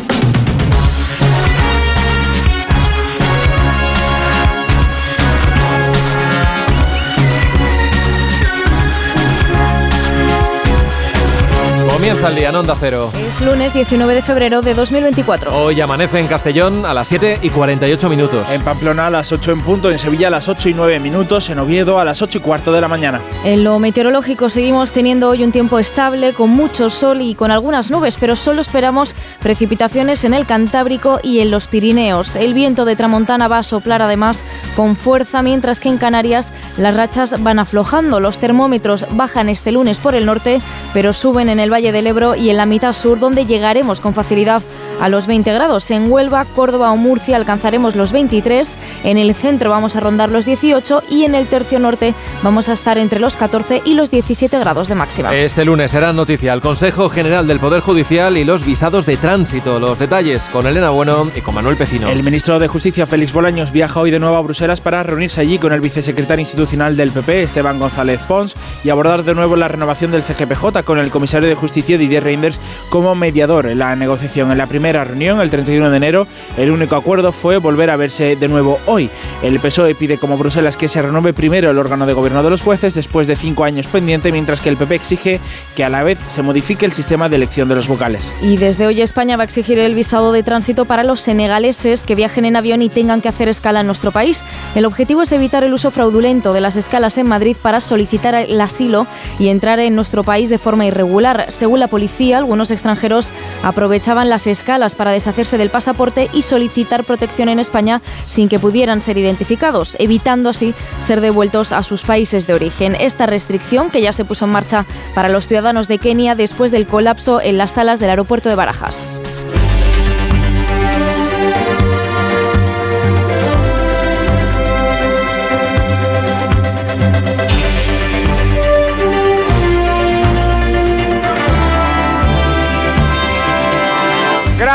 Comienza 12.01 12.29
el 12.29 12.35
día 12.35 12.49
en 12.49 12.55
Onda 12.55 12.75
Cero. 12.79 13.11
Es 13.15 13.39
lunes 13.41 13.75
19 13.75 14.15
de 14.15 14.23
febrero 14.23 14.63
de 14.63 14.73
2024. 14.73 15.55
Hoy 15.55 15.79
amanece 15.81 16.17
en 16.17 16.25
Castellón 16.25 16.83
a 16.83 16.95
las 16.95 17.07
7 17.07 17.37
y 17.43 17.51
48 17.51 18.09
minutos. 18.09 18.49
En 18.49 18.63
Pamplona 18.63 19.05
a 19.05 19.09
las 19.11 19.31
8 19.31 19.51
en 19.51 19.61
punto, 19.61 19.91
en 19.91 19.99
Sevilla 19.99 20.29
a 20.29 20.31
las 20.31 20.47
8 20.47 20.69
y 20.69 20.73
9 20.73 20.99
minutos, 20.99 21.51
en 21.51 21.59
Oviedo 21.59 21.99
a 21.99 22.03
las 22.03 22.23
8 22.23 22.39
y 22.39 22.41
cuarto 22.41 22.71
de 22.71 22.81
la 22.81 22.87
mañana. 22.87 23.21
En 23.43 23.63
lo 23.63 23.77
meteorológico 23.77 24.49
seguimos 24.49 24.91
teniendo 24.91 25.29
hoy 25.29 25.43
un 25.43 25.51
tiempo 25.51 25.77
estable 25.77 26.33
con 26.33 26.49
mucho 26.49 26.89
sol 26.89 27.21
y 27.21 27.35
con 27.35 27.51
algunas 27.51 27.91
nubes, 27.91 28.17
pero 28.19 28.35
solo 28.35 28.61
esperamos 28.61 29.13
precipitaciones 29.39 30.23
en 30.23 30.33
el 30.33 30.47
Cantábrico 30.47 31.19
y 31.21 31.41
en 31.41 31.51
los 31.51 31.67
Pirineos. 31.67 32.35
El 32.35 32.55
viento 32.55 32.83
de 32.83 32.95
tramontana 32.95 33.47
va 33.47 33.59
a 33.59 33.63
soplar 33.63 34.01
además 34.01 34.43
con 34.75 34.95
fuerza, 34.95 35.43
mientras 35.43 35.79
que 35.79 35.89
en 35.89 35.99
Canarias 35.99 36.51
las 36.77 36.95
rachas 36.95 37.35
van 37.43 37.59
aflojando. 37.59 38.19
Los 38.19 38.39
termómetros 38.39 39.05
bajan 39.11 39.49
este 39.49 39.71
lunes 39.71 39.99
por 39.99 40.15
el 40.15 40.25
norte, 40.25 40.61
pero 40.95 41.13
suben 41.13 41.47
en 41.47 41.59
el 41.59 41.71
Valle 41.71 41.90
del 41.91 42.07
Ebro 42.07 42.35
y 42.35 42.49
en 42.49 42.57
la 42.57 42.65
mitad 42.65 42.93
sur, 42.93 43.19
donde 43.19 43.45
llegaremos 43.45 44.01
con 44.01 44.13
facilidad 44.13 44.61
a 44.99 45.09
los 45.09 45.27
20 45.27 45.51
grados. 45.53 45.89
En 45.91 46.11
Huelva, 46.11 46.45
Córdoba 46.45 46.91
o 46.91 46.97
Murcia 46.97 47.35
alcanzaremos 47.35 47.95
los 47.95 48.11
23, 48.11 48.77
en 49.03 49.17
el 49.17 49.33
centro 49.33 49.69
vamos 49.69 49.95
a 49.95 49.99
rondar 49.99 50.29
los 50.29 50.45
18 50.45 51.03
y 51.09 51.23
en 51.23 51.35
el 51.35 51.47
tercio 51.47 51.79
norte 51.79 52.13
vamos 52.43 52.69
a 52.69 52.73
estar 52.73 52.97
entre 52.97 53.19
los 53.19 53.37
14 53.37 53.81
y 53.85 53.95
los 53.95 54.11
17 54.11 54.59
grados 54.59 54.87
de 54.87 54.95
máxima. 54.95 55.35
Este 55.35 55.65
lunes 55.65 55.91
será 55.91 56.13
noticia 56.13 56.53
el 56.53 56.61
Consejo 56.61 57.09
General 57.09 57.47
del 57.47 57.59
Poder 57.59 57.81
Judicial 57.81 58.37
y 58.37 58.43
los 58.43 58.65
visados 58.65 59.05
de 59.05 59.17
tránsito. 59.17 59.79
Los 59.79 59.99
detalles 59.99 60.43
con 60.49 60.67
Elena 60.67 60.89
Bueno 60.89 61.29
y 61.35 61.41
con 61.41 61.55
Manuel 61.55 61.77
Pecino. 61.77 62.09
El 62.09 62.23
ministro 62.23 62.59
de 62.59 62.67
Justicia, 62.67 63.07
Félix 63.07 63.33
Bolaños, 63.33 63.71
viaja 63.71 63.99
hoy 63.99 64.11
de 64.11 64.19
nuevo 64.19 64.35
a 64.35 64.41
Bruselas 64.41 64.81
para 64.81 65.03
reunirse 65.03 65.41
allí 65.41 65.57
con 65.57 65.73
el 65.73 65.81
vicesecretario 65.81 66.41
institucional 66.41 66.95
del 66.95 67.11
PP, 67.11 67.43
Esteban 67.43 67.79
González 67.79 68.19
Pons, 68.27 68.55
y 68.83 68.89
abordar 68.89 69.23
de 69.23 69.33
nuevo 69.33 69.55
la 69.55 69.67
renovación 69.67 70.11
del 70.11 70.23
CGPJ 70.23 70.83
con 70.85 70.99
el 70.99 71.09
comisario 71.09 71.49
de 71.49 71.55
Justicia, 71.55 71.80
Didier 71.81 72.23
Reinders, 72.23 72.59
como 72.89 73.15
mediador 73.15 73.67
en 73.67 73.79
la 73.79 73.95
negociación. 73.95 74.51
En 74.51 74.57
la 74.57 74.67
primera 74.67 75.03
reunión, 75.03 75.41
el 75.41 75.49
31 75.49 75.89
de 75.89 75.97
enero, 75.97 76.27
el 76.57 76.71
único 76.71 76.95
acuerdo 76.95 77.31
fue 77.31 77.57
volver 77.57 77.89
a 77.89 77.95
verse 77.95 78.35
de 78.35 78.47
nuevo 78.47 78.79
hoy. 78.85 79.09
El 79.41 79.59
PSOE 79.59 79.95
pide 79.95 80.17
como 80.17 80.37
Bruselas 80.37 80.77
que 80.77 80.87
se 80.87 81.01
renueve 81.01 81.33
primero 81.33 81.71
el 81.71 81.77
órgano 81.77 82.05
de 82.05 82.13
gobierno 82.13 82.43
de 82.43 82.49
los 82.49 82.61
jueces 82.61 82.93
después 82.93 83.27
de 83.27 83.35
cinco 83.35 83.63
años 83.63 83.87
pendiente, 83.87 84.31
mientras 84.31 84.61
que 84.61 84.69
el 84.69 84.77
PP 84.77 84.95
exige 84.95 85.39
que 85.75 85.83
a 85.83 85.89
la 85.89 86.03
vez 86.03 86.19
se 86.27 86.41
modifique 86.41 86.85
el 86.85 86.91
sistema 86.91 87.29
de 87.29 87.35
elección 87.35 87.67
de 87.69 87.75
los 87.75 87.87
vocales. 87.87 88.33
Y 88.41 88.57
desde 88.57 88.85
hoy 88.85 89.01
España 89.01 89.37
va 89.37 89.43
a 89.43 89.45
exigir 89.45 89.79
el 89.79 89.95
visado 89.95 90.31
de 90.31 90.43
tránsito 90.43 90.85
para 90.85 91.03
los 91.03 91.19
senegaleses 91.19 92.03
que 92.03 92.15
viajen 92.15 92.45
en 92.45 92.55
avión 92.55 92.81
y 92.81 92.89
tengan 92.89 93.21
que 93.21 93.29
hacer 93.29 93.47
escala 93.47 93.81
en 93.81 93.87
nuestro 93.87 94.11
país. 94.11 94.43
El 94.75 94.85
objetivo 94.85 95.21
es 95.21 95.31
evitar 95.31 95.63
el 95.63 95.73
uso 95.73 95.91
fraudulento 95.91 96.53
de 96.53 96.61
las 96.61 96.75
escalas 96.75 97.17
en 97.17 97.27
Madrid 97.27 97.55
para 97.61 97.81
solicitar 97.81 98.35
el 98.35 98.61
asilo 98.61 99.07
y 99.39 99.49
entrar 99.49 99.79
en 99.79 99.95
nuestro 99.95 100.23
país 100.23 100.49
de 100.49 100.57
forma 100.57 100.85
irregular. 100.85 101.45
Según 101.49 101.70
la 101.77 101.87
policía, 101.87 102.37
algunos 102.37 102.71
extranjeros 102.71 103.31
aprovechaban 103.63 104.29
las 104.29 104.47
escalas 104.47 104.95
para 104.95 105.11
deshacerse 105.11 105.57
del 105.57 105.69
pasaporte 105.69 106.29
y 106.33 106.41
solicitar 106.41 107.03
protección 107.03 107.49
en 107.49 107.59
España 107.59 108.01
sin 108.25 108.49
que 108.49 108.59
pudieran 108.59 109.01
ser 109.01 109.17
identificados, 109.17 109.95
evitando 109.99 110.49
así 110.49 110.73
ser 110.99 111.21
devueltos 111.21 111.71
a 111.71 111.83
sus 111.83 112.03
países 112.03 112.47
de 112.47 112.53
origen. 112.53 112.95
Esta 112.99 113.25
restricción, 113.25 113.89
que 113.89 114.01
ya 114.01 114.13
se 114.13 114.25
puso 114.25 114.45
en 114.45 114.51
marcha 114.51 114.85
para 115.13 115.29
los 115.29 115.47
ciudadanos 115.47 115.87
de 115.87 115.99
Kenia 115.99 116.35
después 116.35 116.71
del 116.71 116.87
colapso 116.87 117.41
en 117.41 117.57
las 117.57 117.71
salas 117.71 117.99
del 117.99 118.09
aeropuerto 118.09 118.49
de 118.49 118.55
Barajas. 118.55 119.17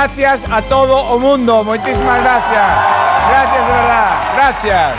gracias 0.06 0.44
a 0.50 0.62
todo 0.62 0.98
o 0.98 1.18
mundo. 1.18 1.64
Moitísimas 1.64 2.22
gracias. 2.22 2.66
Gracias 3.28 3.66
de 3.66 3.72
verdad. 3.72 4.10
Gracias. 4.36 4.94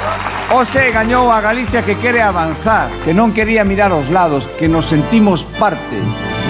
Ose 0.52 0.91
gañou 0.91 1.32
a 1.32 1.39
Galicia 1.39 1.82
que 1.82 1.96
quere 1.96 2.22
avanzar, 2.22 2.91
que 3.04 3.15
non 3.15 3.32
quería 3.32 3.63
mirar 3.63 3.96
os 3.96 4.12
lados, 4.12 4.52
que 4.60 4.67
nos 4.67 4.88
sentimos 4.88 5.48
parte 5.60 5.96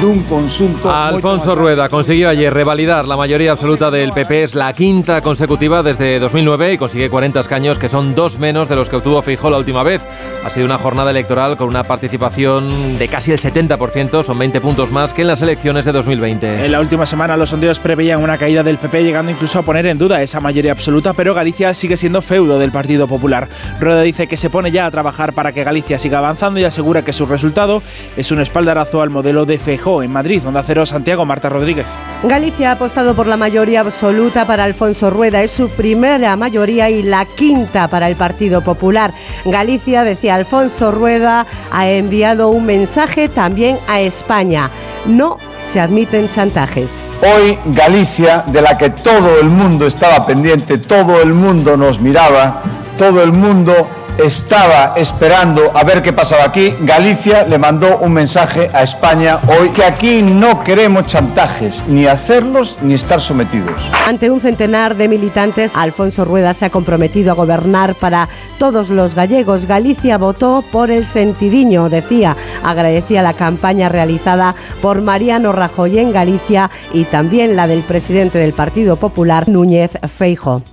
dun 0.02 0.22
consunto 0.24 0.92
Alfonso 0.92 1.56
Rueda 1.56 1.90
consiguió 1.90 2.30
ayer 2.30 2.54
revalidar 2.54 3.08
la 3.08 3.18
mayoría 3.18 3.52
absoluta 3.52 3.90
del 3.90 4.12
PP, 4.12 4.44
es 4.44 4.56
la 4.56 4.72
quinta 4.74 5.22
consecutiva 5.22 5.82
desde 5.82 6.20
2009 6.20 6.74
y 6.74 6.78
consigue 6.78 7.10
40 7.10 7.40
escaños 7.40 7.80
que 7.80 7.90
son 7.90 8.14
dos 8.14 8.38
menos 8.38 8.70
de 8.70 8.76
los 8.76 8.90
que 8.90 8.98
obtuvo 8.98 9.22
Feijóo 9.22 9.50
la 9.50 9.58
última 9.58 9.82
vez. 9.84 10.04
Ha 10.44 10.50
sido 10.50 10.66
una 10.66 10.78
jornada 10.78 11.12
electoral 11.12 11.58
con 11.58 11.68
una 11.68 11.84
participación 11.84 13.00
de 13.00 13.08
casi 13.08 13.32
el 13.32 13.40
70%, 13.40 14.24
son 14.24 14.38
20 14.38 14.62
puntos 14.62 14.92
más 14.92 15.14
que 15.14 15.22
en 15.22 15.30
las 15.30 15.42
elecciones 15.42 15.86
de 15.86 15.92
2020. 15.92 16.66
En 16.66 16.72
la 16.72 16.80
última 16.80 17.06
semana 17.06 17.36
los 17.36 17.50
sondeos 17.50 17.80
preveían 17.80 18.22
una 18.22 18.38
caída 18.38 18.62
del 18.62 18.78
PP 18.78 19.04
llegando 19.04 19.32
incluso 19.32 19.60
a 19.60 19.64
poner 19.64 19.88
en 19.88 19.98
duda 19.98 20.22
esa 20.22 20.40
mayoría 20.40 20.74
absoluta, 20.74 21.14
pero 21.14 21.34
Galicia 21.34 21.74
sigue 21.74 21.98
siendo 21.98 22.22
feudo 22.22 22.60
del 22.60 22.72
Partido 22.72 23.08
Popular. 23.08 23.48
Rueda 23.80 24.04
dice 24.04 24.28
que 24.28 24.38
se 24.38 24.52
pone 24.52 24.72
ya 24.72 24.86
a 24.86 24.92
trabajar 24.92 25.34
para 25.34 25.52
que 25.52 25.64
Galicia 25.64 25.98
siga 25.98 26.20
avanzando 26.20 26.60
y 26.60 26.66
asegura 26.66 27.04
que 27.04 27.14
su 27.14 27.26
resultado 27.26 27.82
es 28.16 28.32
un 28.32 28.42
espaldarazo 28.42 29.02
al 29.02 29.10
modelo 29.10 29.46
de 29.46 29.58
Feijóo 29.58 29.87
en 29.88 30.12
Madrid, 30.12 30.42
donde 30.44 30.62
Cero 30.64 30.86
Santiago, 30.86 31.26
Marta 31.26 31.48
Rodríguez. 31.48 31.86
Galicia 32.24 32.70
ha 32.70 32.74
apostado 32.74 33.16
por 33.16 33.26
la 33.26 33.38
mayoría 33.38 33.80
absoluta 33.80 34.46
para 34.46 34.66
Alfonso 34.66 35.10
Rueda. 35.10 35.42
Es 35.42 35.52
su 35.52 35.70
primera 35.70 36.36
mayoría 36.36 36.90
y 36.90 37.04
la 37.04 37.24
quinta 37.24 37.88
para 37.88 38.10
el 38.10 38.18
Partido 38.18 38.62
Popular. 38.62 39.14
Galicia, 39.46 40.04
decía 40.04 40.36
Alfonso 40.36 40.92
Rueda, 40.92 41.46
ha 41.72 41.88
enviado 41.88 42.50
un 42.50 42.66
mensaje 42.66 43.30
también 43.30 43.78
a 43.88 44.02
España. 44.02 44.70
No 45.06 45.38
se 45.72 45.80
admiten 45.80 46.30
chantajes. 46.30 46.90
Hoy 47.22 47.58
Galicia, 47.68 48.44
de 48.48 48.62
la 48.62 48.78
que 48.78 48.90
todo 48.90 49.40
el 49.40 49.50
mundo 49.50 49.88
estaba 49.88 50.26
pendiente, 50.26 50.80
todo 50.80 51.22
el 51.22 51.34
mundo 51.34 51.78
nos 51.78 52.02
miraba, 52.02 52.62
todo 52.98 53.24
el 53.24 53.32
mundo 53.32 53.88
estaba 54.18 54.94
esperando 54.96 55.72
a 55.76 55.84
ver 55.84 56.02
qué 56.02 56.14
pasaba 56.14 56.44
aquí. 56.44 56.76
Galicia 56.82 57.44
le 57.44 57.58
mandó 57.58 57.98
un 58.00 58.14
mensaje 58.14 58.70
a 58.74 58.84
España 58.84 59.40
hoy 59.48 59.70
que 59.70 59.84
aquí 59.84 60.22
no 60.22 60.64
queremos 60.64 61.06
chantajes, 61.06 61.84
ni 61.88 62.06
hacerlos 62.08 62.80
ni 62.82 62.94
estar 62.94 63.22
sometidos. 63.22 63.92
Ante 64.08 64.30
un 64.30 64.42
centenar 64.42 64.96
de 64.96 65.08
militantes, 65.08 65.72
Alfonso 65.76 66.26
Rueda 66.26 66.54
se 66.54 66.66
ha 66.66 66.70
comprometido 66.70 67.32
a 67.32 67.36
gobernar 67.36 67.96
para 67.96 68.30
todos 68.58 68.90
los 68.90 69.16
gallegos. 69.16 69.66
Galicia 69.66 70.18
votó 70.18 70.64
por 70.72 70.92
el 70.92 71.06
sentidiño, 71.06 71.90
decía. 71.90 72.36
Agradecía 72.64 73.22
la 73.22 73.34
campaña 73.34 73.90
realizada 73.90 74.56
por 74.82 75.02
Mariano 75.02 75.52
Rajoy 75.52 76.00
en 76.00 76.12
Galicia 76.12 76.70
y 76.94 77.06
también 77.06 77.56
la 77.56 77.68
del 77.68 77.82
presidente 77.82 78.38
del 78.40 78.54
Partido 78.54 78.98
Popular, 78.98 79.48
Núñez 79.48 79.92
Feijo. 80.18 80.64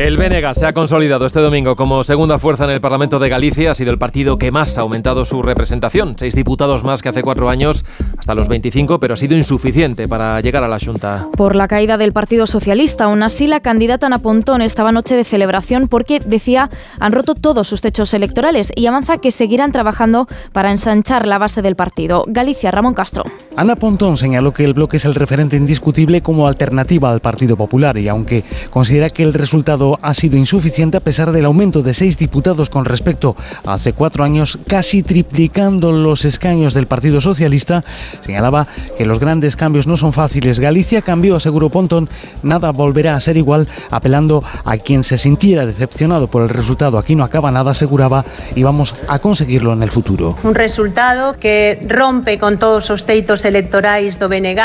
El 0.00 0.16
BNG 0.16 0.54
se 0.54 0.64
ha 0.64 0.72
consolidado 0.72 1.26
este 1.26 1.40
domingo 1.40 1.76
como 1.76 2.02
segunda 2.02 2.38
fuerza 2.38 2.64
en 2.64 2.70
el 2.70 2.80
Parlamento 2.80 3.18
de 3.18 3.28
Galicia. 3.28 3.72
Ha 3.72 3.74
sido 3.74 3.90
el 3.90 3.98
partido 3.98 4.38
que 4.38 4.50
más 4.50 4.78
ha 4.78 4.80
aumentado 4.80 5.26
su 5.26 5.42
representación. 5.42 6.14
Seis 6.16 6.34
diputados 6.34 6.84
más 6.84 7.02
que 7.02 7.10
hace 7.10 7.22
cuatro 7.22 7.50
años, 7.50 7.84
hasta 8.16 8.34
los 8.34 8.48
25, 8.48 8.98
pero 8.98 9.12
ha 9.12 9.16
sido 9.18 9.36
insuficiente 9.36 10.08
para 10.08 10.40
llegar 10.40 10.64
a 10.64 10.68
la 10.68 10.78
Junta. 10.78 11.28
Por 11.36 11.54
la 11.54 11.68
caída 11.68 11.98
del 11.98 12.14
Partido 12.14 12.46
Socialista, 12.46 13.04
aún 13.04 13.22
así 13.22 13.46
la 13.46 13.60
candidata 13.60 14.06
Ana 14.06 14.20
Pontón 14.20 14.62
estaba 14.62 14.90
noche 14.90 15.16
de 15.16 15.24
celebración 15.24 15.86
porque, 15.86 16.18
decía, 16.24 16.70
han 16.98 17.12
roto 17.12 17.34
todos 17.34 17.68
sus 17.68 17.82
techos 17.82 18.14
electorales 18.14 18.72
y 18.74 18.86
avanza 18.86 19.18
que 19.18 19.30
seguirán 19.30 19.70
trabajando 19.70 20.28
para 20.52 20.70
ensanchar 20.70 21.26
la 21.26 21.36
base 21.36 21.60
del 21.60 21.76
partido. 21.76 22.24
Galicia, 22.26 22.70
Ramón 22.70 22.94
Castro. 22.94 23.24
Ana 23.54 23.76
Pontón 23.76 24.16
señaló 24.16 24.54
que 24.54 24.64
el 24.64 24.72
bloque 24.72 24.96
es 24.96 25.04
el 25.04 25.14
referente 25.14 25.58
indiscutible 25.58 26.22
como 26.22 26.46
alternativa 26.46 27.10
al 27.10 27.20
Partido 27.20 27.58
Popular 27.58 27.98
y 27.98 28.08
aunque 28.08 28.44
considera 28.70 29.10
que 29.10 29.24
el 29.24 29.34
resultado 29.34 29.89
ha 30.02 30.14
sido 30.14 30.36
insuficiente 30.36 30.96
a 30.96 31.00
pesar 31.00 31.32
del 31.32 31.44
aumento 31.44 31.82
de 31.82 31.94
seis 31.94 32.16
diputados 32.16 32.68
con 32.70 32.84
respecto 32.84 33.36
a 33.64 33.74
hace 33.74 33.92
cuatro 33.92 34.24
años, 34.24 34.58
casi 34.66 35.02
triplicando 35.02 35.92
los 35.92 36.24
escaños 36.24 36.74
del 36.74 36.86
Partido 36.86 37.20
Socialista, 37.20 37.84
señalaba 38.20 38.66
que 38.96 39.06
los 39.06 39.18
grandes 39.18 39.56
cambios 39.56 39.86
no 39.86 39.96
son 39.96 40.12
fáciles. 40.12 40.60
Galicia 40.60 41.02
cambió, 41.02 41.36
aseguró 41.36 41.70
Pontón, 41.70 42.08
nada 42.42 42.72
volverá 42.72 43.14
a 43.14 43.20
ser 43.20 43.36
igual, 43.36 43.68
apelando 43.90 44.44
a 44.64 44.76
quien 44.76 45.04
se 45.04 45.18
sintiera 45.18 45.66
decepcionado 45.66 46.28
por 46.28 46.42
el 46.42 46.48
resultado. 46.48 46.98
Aquí 46.98 47.14
no 47.14 47.24
acaba 47.24 47.50
nada, 47.50 47.70
aseguraba, 47.70 48.24
y 48.54 48.62
vamos 48.62 48.94
a 49.08 49.18
conseguirlo 49.18 49.72
en 49.72 49.82
el 49.82 49.90
futuro. 49.90 50.36
Un 50.42 50.54
resultado 50.54 51.38
que 51.38 51.84
rompe 51.88 52.38
con 52.38 52.58
todos 52.58 52.90
os 52.90 53.04
teitos 53.04 53.44
electorais 53.44 54.18
do 54.18 54.28
BNG 54.28 54.60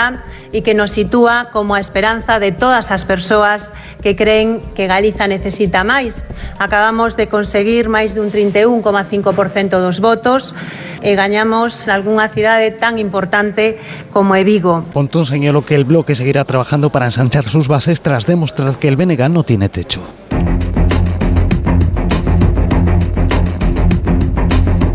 e 0.52 0.62
que 0.62 0.74
nos 0.74 0.92
sitúa 0.92 1.50
como 1.52 1.76
a 1.76 1.80
esperanza 1.80 2.40
de 2.40 2.52
todas 2.52 2.92
as 2.92 3.08
persoas 3.08 3.72
que 4.02 4.16
creen 4.16 4.62
que 4.76 4.88
Galiza 5.16 5.28
necesita 5.32 5.84
máis. 5.88 6.28
Acabamos 6.60 7.16
de 7.16 7.32
conseguir 7.32 7.88
máis 7.88 8.20
dun 8.20 8.28
31,5% 8.28 9.80
dos 9.80 10.04
votos 10.04 10.52
e 11.00 11.16
gañamos 11.16 11.88
algunha 11.88 12.28
cidade 12.28 12.76
tan 12.76 13.00
importante 13.00 13.80
como 14.12 14.36
é 14.36 14.44
Vigo. 14.44 14.84
Pontón 14.92 15.24
señaló 15.24 15.64
que 15.64 15.80
el 15.80 15.88
bloque 15.88 16.20
seguirá 16.20 16.44
trabajando 16.44 16.92
para 16.92 17.08
ensanchar 17.08 17.48
sus 17.48 17.72
bases 17.72 18.04
tras 18.04 18.28
demostrar 18.28 18.76
que 18.76 18.92
el 18.92 19.00
BNG 19.00 19.32
no 19.32 19.48
tiene 19.48 19.72
techo. 19.72 20.04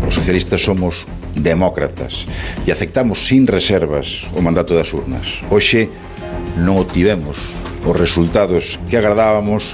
Os 0.05 0.13
socialistas 0.13 0.61
somos 0.61 1.09
demócratas 1.33 2.29
e 2.61 2.69
aceptamos 2.69 3.25
sin 3.25 3.49
reservas 3.49 4.29
o 4.37 4.39
mandato 4.45 4.77
das 4.77 4.93
urnas. 4.93 5.41
Hoxe 5.49 5.89
non 6.61 6.77
obtivemos 6.77 7.57
os 7.81 7.97
resultados 7.97 8.77
que 8.85 9.01
agradábamos 9.01 9.73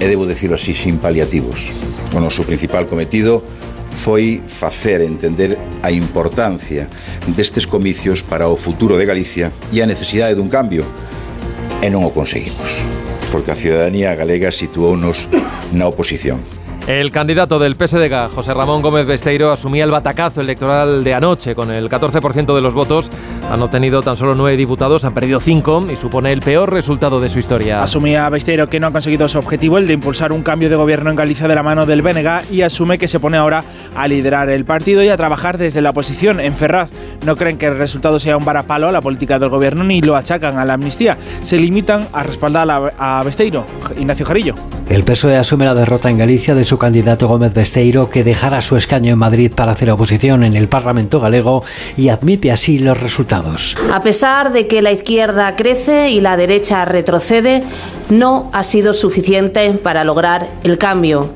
e 0.00 0.04
debo 0.06 0.28
decirlo 0.28 0.56
así 0.56 0.74
sin 0.74 0.98
paliativos. 0.98 1.72
O 2.12 2.20
noso 2.20 2.44
principal 2.44 2.86
cometido 2.86 3.40
foi 3.96 4.44
facer 4.44 5.00
entender 5.00 5.56
a 5.82 5.90
importancia 5.90 6.88
destes 7.32 7.64
comicios 7.64 8.20
para 8.20 8.48
o 8.48 8.56
futuro 8.56 9.00
de 9.00 9.08
Galicia 9.08 9.50
e 9.72 9.80
a 9.80 9.88
necesidade 9.88 10.36
dun 10.36 10.52
cambio, 10.52 10.84
e 11.80 11.88
non 11.88 12.04
o 12.04 12.12
conseguimos, 12.12 12.84
porque 13.32 13.50
a 13.52 13.58
ciudadanía 13.58 14.12
galega 14.12 14.52
situounos 14.52 15.28
na 15.72 15.88
oposición. 15.88 16.44
El 16.86 17.10
candidato 17.10 17.58
del 17.58 17.74
PSDG, 17.74 18.30
José 18.32 18.54
Ramón 18.54 18.80
Gómez 18.80 19.08
Besteiro, 19.08 19.50
asumía 19.50 19.82
el 19.82 19.90
batacazo 19.90 20.40
electoral 20.40 21.02
de 21.02 21.14
anoche. 21.14 21.56
Con 21.56 21.72
el 21.72 21.90
14% 21.90 22.54
de 22.54 22.60
los 22.60 22.74
votos 22.74 23.10
han 23.50 23.60
obtenido 23.60 24.02
tan 24.02 24.14
solo 24.14 24.36
nueve 24.36 24.56
diputados, 24.56 25.04
han 25.04 25.12
perdido 25.12 25.40
cinco 25.40 25.84
y 25.90 25.96
supone 25.96 26.32
el 26.32 26.42
peor 26.42 26.72
resultado 26.72 27.20
de 27.20 27.28
su 27.28 27.40
historia. 27.40 27.82
Asumía 27.82 28.28
Besteiro 28.28 28.68
que 28.68 28.78
no 28.78 28.86
ha 28.86 28.92
conseguido 28.92 29.26
su 29.26 29.36
objetivo, 29.36 29.78
el 29.78 29.88
de 29.88 29.94
impulsar 29.94 30.30
un 30.30 30.44
cambio 30.44 30.70
de 30.70 30.76
gobierno 30.76 31.10
en 31.10 31.16
Galicia 31.16 31.48
de 31.48 31.56
la 31.56 31.64
mano 31.64 31.86
del 31.86 32.02
BNG 32.02 32.52
y 32.52 32.62
asume 32.62 32.98
que 32.98 33.08
se 33.08 33.18
pone 33.18 33.36
ahora 33.36 33.64
a 33.96 34.06
liderar 34.06 34.48
el 34.48 34.64
partido 34.64 35.02
y 35.02 35.08
a 35.08 35.16
trabajar 35.16 35.58
desde 35.58 35.82
la 35.82 35.90
oposición. 35.90 36.38
En 36.38 36.56
Ferraz 36.56 36.90
no 37.24 37.34
creen 37.34 37.58
que 37.58 37.66
el 37.66 37.78
resultado 37.78 38.20
sea 38.20 38.36
un 38.36 38.44
varapalo 38.44 38.86
a 38.86 38.92
la 38.92 39.00
política 39.00 39.40
del 39.40 39.48
gobierno 39.48 39.82
ni 39.82 40.02
lo 40.02 40.14
achacan 40.14 40.56
a 40.56 40.64
la 40.64 40.74
amnistía. 40.74 41.18
Se 41.42 41.58
limitan 41.58 42.06
a 42.12 42.22
respaldar 42.22 42.92
a 42.96 43.22
Besteiro. 43.24 43.66
Ignacio 43.98 44.24
Jarillo. 44.24 44.54
El 44.88 45.02
PSOE 45.02 45.36
asume 45.36 45.64
la 45.64 45.74
derrota 45.74 46.08
en 46.10 46.18
Galicia 46.18 46.54
de 46.54 46.64
su 46.64 46.75
candidato 46.78 47.28
Gómez 47.28 47.54
Besteiro, 47.54 48.10
que 48.10 48.24
dejará 48.24 48.62
su 48.62 48.76
escaño 48.76 49.12
en 49.12 49.18
Madrid 49.18 49.52
para 49.54 49.72
hacer 49.72 49.90
oposición 49.90 50.44
en 50.44 50.56
el 50.56 50.68
Parlamento 50.68 51.20
galego 51.20 51.64
y 51.96 52.08
admite 52.08 52.52
así 52.52 52.78
los 52.78 53.00
resultados. 53.00 53.76
A 53.92 54.02
pesar 54.02 54.52
de 54.52 54.66
que 54.66 54.82
la 54.82 54.92
izquierda 54.92 55.56
crece 55.56 56.10
y 56.10 56.20
la 56.20 56.36
derecha 56.36 56.84
retrocede, 56.84 57.62
no 58.10 58.50
ha 58.52 58.64
sido 58.64 58.94
suficiente 58.94 59.72
para 59.72 60.04
lograr 60.04 60.48
el 60.64 60.78
cambio. 60.78 61.30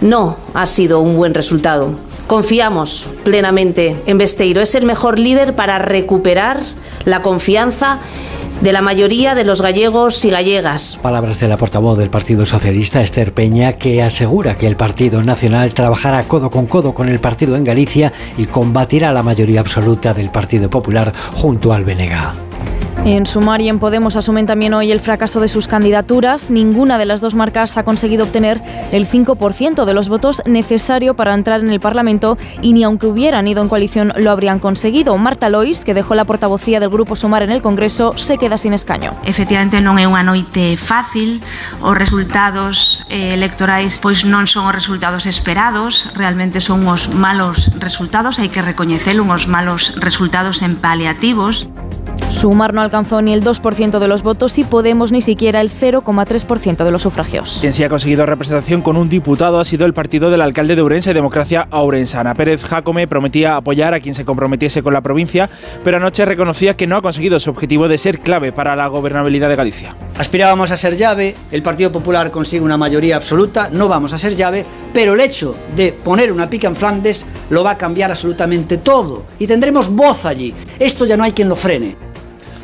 No 0.00 0.36
ha 0.54 0.66
sido 0.66 1.00
un 1.00 1.16
buen 1.16 1.34
resultado. 1.34 1.90
Confiamos 2.26 3.08
plenamente 3.24 3.96
en 4.06 4.18
Besteiro. 4.18 4.60
Es 4.60 4.74
el 4.74 4.84
mejor 4.84 5.18
líder 5.18 5.54
para 5.54 5.78
recuperar 5.78 6.60
la 7.04 7.22
confianza 7.22 8.00
de 8.60 8.72
la 8.72 8.82
mayoría 8.82 9.34
de 9.34 9.44
los 9.44 9.60
gallegos 9.60 10.24
y 10.24 10.30
gallegas. 10.30 10.98
Palabras 11.02 11.40
de 11.40 11.48
la 11.48 11.56
portavoz 11.56 11.98
del 11.98 12.10
Partido 12.10 12.44
Socialista, 12.44 13.02
Esther 13.02 13.32
Peña, 13.32 13.74
que 13.74 14.02
asegura 14.02 14.54
que 14.54 14.66
el 14.66 14.76
Partido 14.76 15.22
Nacional 15.22 15.74
trabajará 15.74 16.22
codo 16.24 16.50
con 16.50 16.66
codo 16.66 16.94
con 16.94 17.08
el 17.08 17.20
partido 17.20 17.56
en 17.56 17.64
Galicia 17.64 18.12
y 18.36 18.46
combatirá 18.46 19.12
la 19.12 19.22
mayoría 19.22 19.60
absoluta 19.60 20.14
del 20.14 20.30
Partido 20.30 20.70
Popular 20.70 21.12
junto 21.34 21.72
al 21.72 21.84
BNG. 21.84 22.75
En 23.06 23.24
Sumar 23.24 23.60
y 23.60 23.68
en 23.68 23.78
Podemos 23.78 24.16
asumen 24.16 24.46
también 24.46 24.74
hoy 24.74 24.90
el 24.90 24.98
fracaso 24.98 25.38
de 25.38 25.46
sus 25.46 25.68
candidaturas. 25.68 26.50
Ninguna 26.50 26.98
de 26.98 27.04
las 27.04 27.20
dos 27.20 27.36
marcas 27.36 27.76
ha 27.76 27.84
conseguido 27.84 28.24
obtener 28.24 28.60
el 28.90 29.08
5% 29.08 29.84
de 29.84 29.94
los 29.94 30.08
votos 30.08 30.42
necesario 30.44 31.14
para 31.14 31.32
entrar 31.32 31.60
en 31.60 31.68
el 31.68 31.78
Parlamento 31.78 32.36
y 32.62 32.72
ni 32.72 32.82
aunque 32.82 33.06
hubieran 33.06 33.46
ido 33.46 33.62
en 33.62 33.68
coalición 33.68 34.12
lo 34.16 34.32
habrían 34.32 34.58
conseguido. 34.58 35.16
Marta 35.18 35.50
Lois, 35.50 35.84
que 35.84 35.94
dejó 35.94 36.16
la 36.16 36.24
portavocía 36.24 36.80
del 36.80 36.88
Grupo 36.88 37.14
Sumar 37.14 37.44
en 37.44 37.52
el 37.52 37.62
Congreso, 37.62 38.12
se 38.16 38.38
queda 38.38 38.58
sin 38.58 38.72
escaño. 38.72 39.14
Efectivamente 39.22 39.78
non 39.78 40.02
é 40.02 40.10
unha 40.10 40.26
noite 40.26 40.74
fácil. 40.74 41.38
Os 41.86 41.94
resultados 41.94 43.06
eh, 43.06 43.38
electorais 43.38 44.02
pois 44.02 44.26
non 44.26 44.50
son 44.50 44.66
os 44.66 44.74
resultados 44.74 45.30
esperados, 45.30 46.10
realmente 46.18 46.58
son 46.58 46.82
os 46.90 47.06
malos 47.14 47.70
resultados, 47.78 48.42
hai 48.42 48.50
que 48.50 48.66
recoñecelo, 48.66 49.22
uns 49.22 49.46
malos 49.46 49.94
resultados 50.02 50.58
en 50.66 50.74
paliativos. 50.74 51.70
Sumar 52.30 52.74
no 52.74 52.82
alcanzó 52.82 53.22
ni 53.22 53.32
el 53.32 53.42
2% 53.42 53.98
de 53.98 54.08
los 54.08 54.22
votos 54.22 54.58
y 54.58 54.64
Podemos 54.64 55.10
ni 55.10 55.22
siquiera 55.22 55.60
el 55.60 55.70
0,3% 55.70 56.84
de 56.84 56.90
los 56.90 57.02
sufragios. 57.02 57.58
Quien 57.60 57.72
sí 57.72 57.82
ha 57.82 57.88
conseguido 57.88 58.26
representación 58.26 58.82
con 58.82 58.96
un 58.96 59.08
diputado 59.08 59.58
ha 59.58 59.64
sido 59.64 59.86
el 59.86 59.94
partido 59.94 60.30
del 60.30 60.42
alcalde 60.42 60.76
de 60.76 60.82
Ourense, 60.82 61.14
Democracia 61.14 61.66
Aurensana. 61.70 62.34
Pérez 62.34 62.62
Jacome 62.62 63.08
prometía 63.08 63.56
apoyar 63.56 63.94
a 63.94 64.00
quien 64.00 64.14
se 64.14 64.24
comprometiese 64.24 64.82
con 64.82 64.92
la 64.92 65.00
provincia, 65.00 65.48
pero 65.82 65.96
anoche 65.96 66.24
reconocía 66.24 66.76
que 66.76 66.86
no 66.86 66.96
ha 66.96 67.02
conseguido 67.02 67.40
su 67.40 67.50
objetivo 67.50 67.88
de 67.88 67.96
ser 67.96 68.18
clave 68.18 68.52
para 68.52 68.76
la 68.76 68.86
gobernabilidad 68.88 69.48
de 69.48 69.56
Galicia. 69.56 69.94
Aspirábamos 70.18 70.70
a 70.70 70.76
ser 70.76 70.96
llave, 70.96 71.34
el 71.50 71.62
Partido 71.62 71.90
Popular 71.90 72.30
consigue 72.30 72.62
una 72.62 72.76
mayoría 72.76 73.16
absoluta, 73.16 73.70
no 73.72 73.88
vamos 73.88 74.12
a 74.12 74.18
ser 74.18 74.34
llave, 74.34 74.64
pero 74.92 75.14
el 75.14 75.20
hecho 75.20 75.54
de 75.74 75.92
poner 75.92 76.32
una 76.32 76.50
pica 76.50 76.68
en 76.68 76.76
Flandes 76.76 77.26
lo 77.50 77.64
va 77.64 77.72
a 77.72 77.78
cambiar 77.78 78.10
absolutamente 78.10 78.78
todo 78.78 79.24
y 79.38 79.46
tendremos 79.46 79.88
voz 79.90 80.24
allí. 80.24 80.54
Esto 80.78 81.06
ya 81.06 81.16
no 81.16 81.24
hay 81.24 81.32
quien 81.32 81.48
lo 81.48 81.56
frene. 81.56 82.05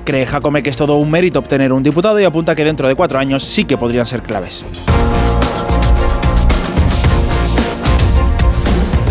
Cree 0.05 0.27
Jacome 0.27 0.63
que 0.63 0.71
es 0.71 0.77
todo 0.77 0.97
un 0.97 1.11
mérito 1.11 1.39
obtener 1.39 1.73
un 1.73 1.83
diputado 1.83 2.19
y 2.21 2.25
apunta 2.25 2.55
que 2.55 2.65
dentro 2.65 2.89
de 2.89 2.95
cuatro 2.95 3.19
años 3.19 3.45
sí 3.45 3.65
que 3.65 3.77
podrían 3.77 4.07
ser 4.07 4.23
claves. 4.23 4.65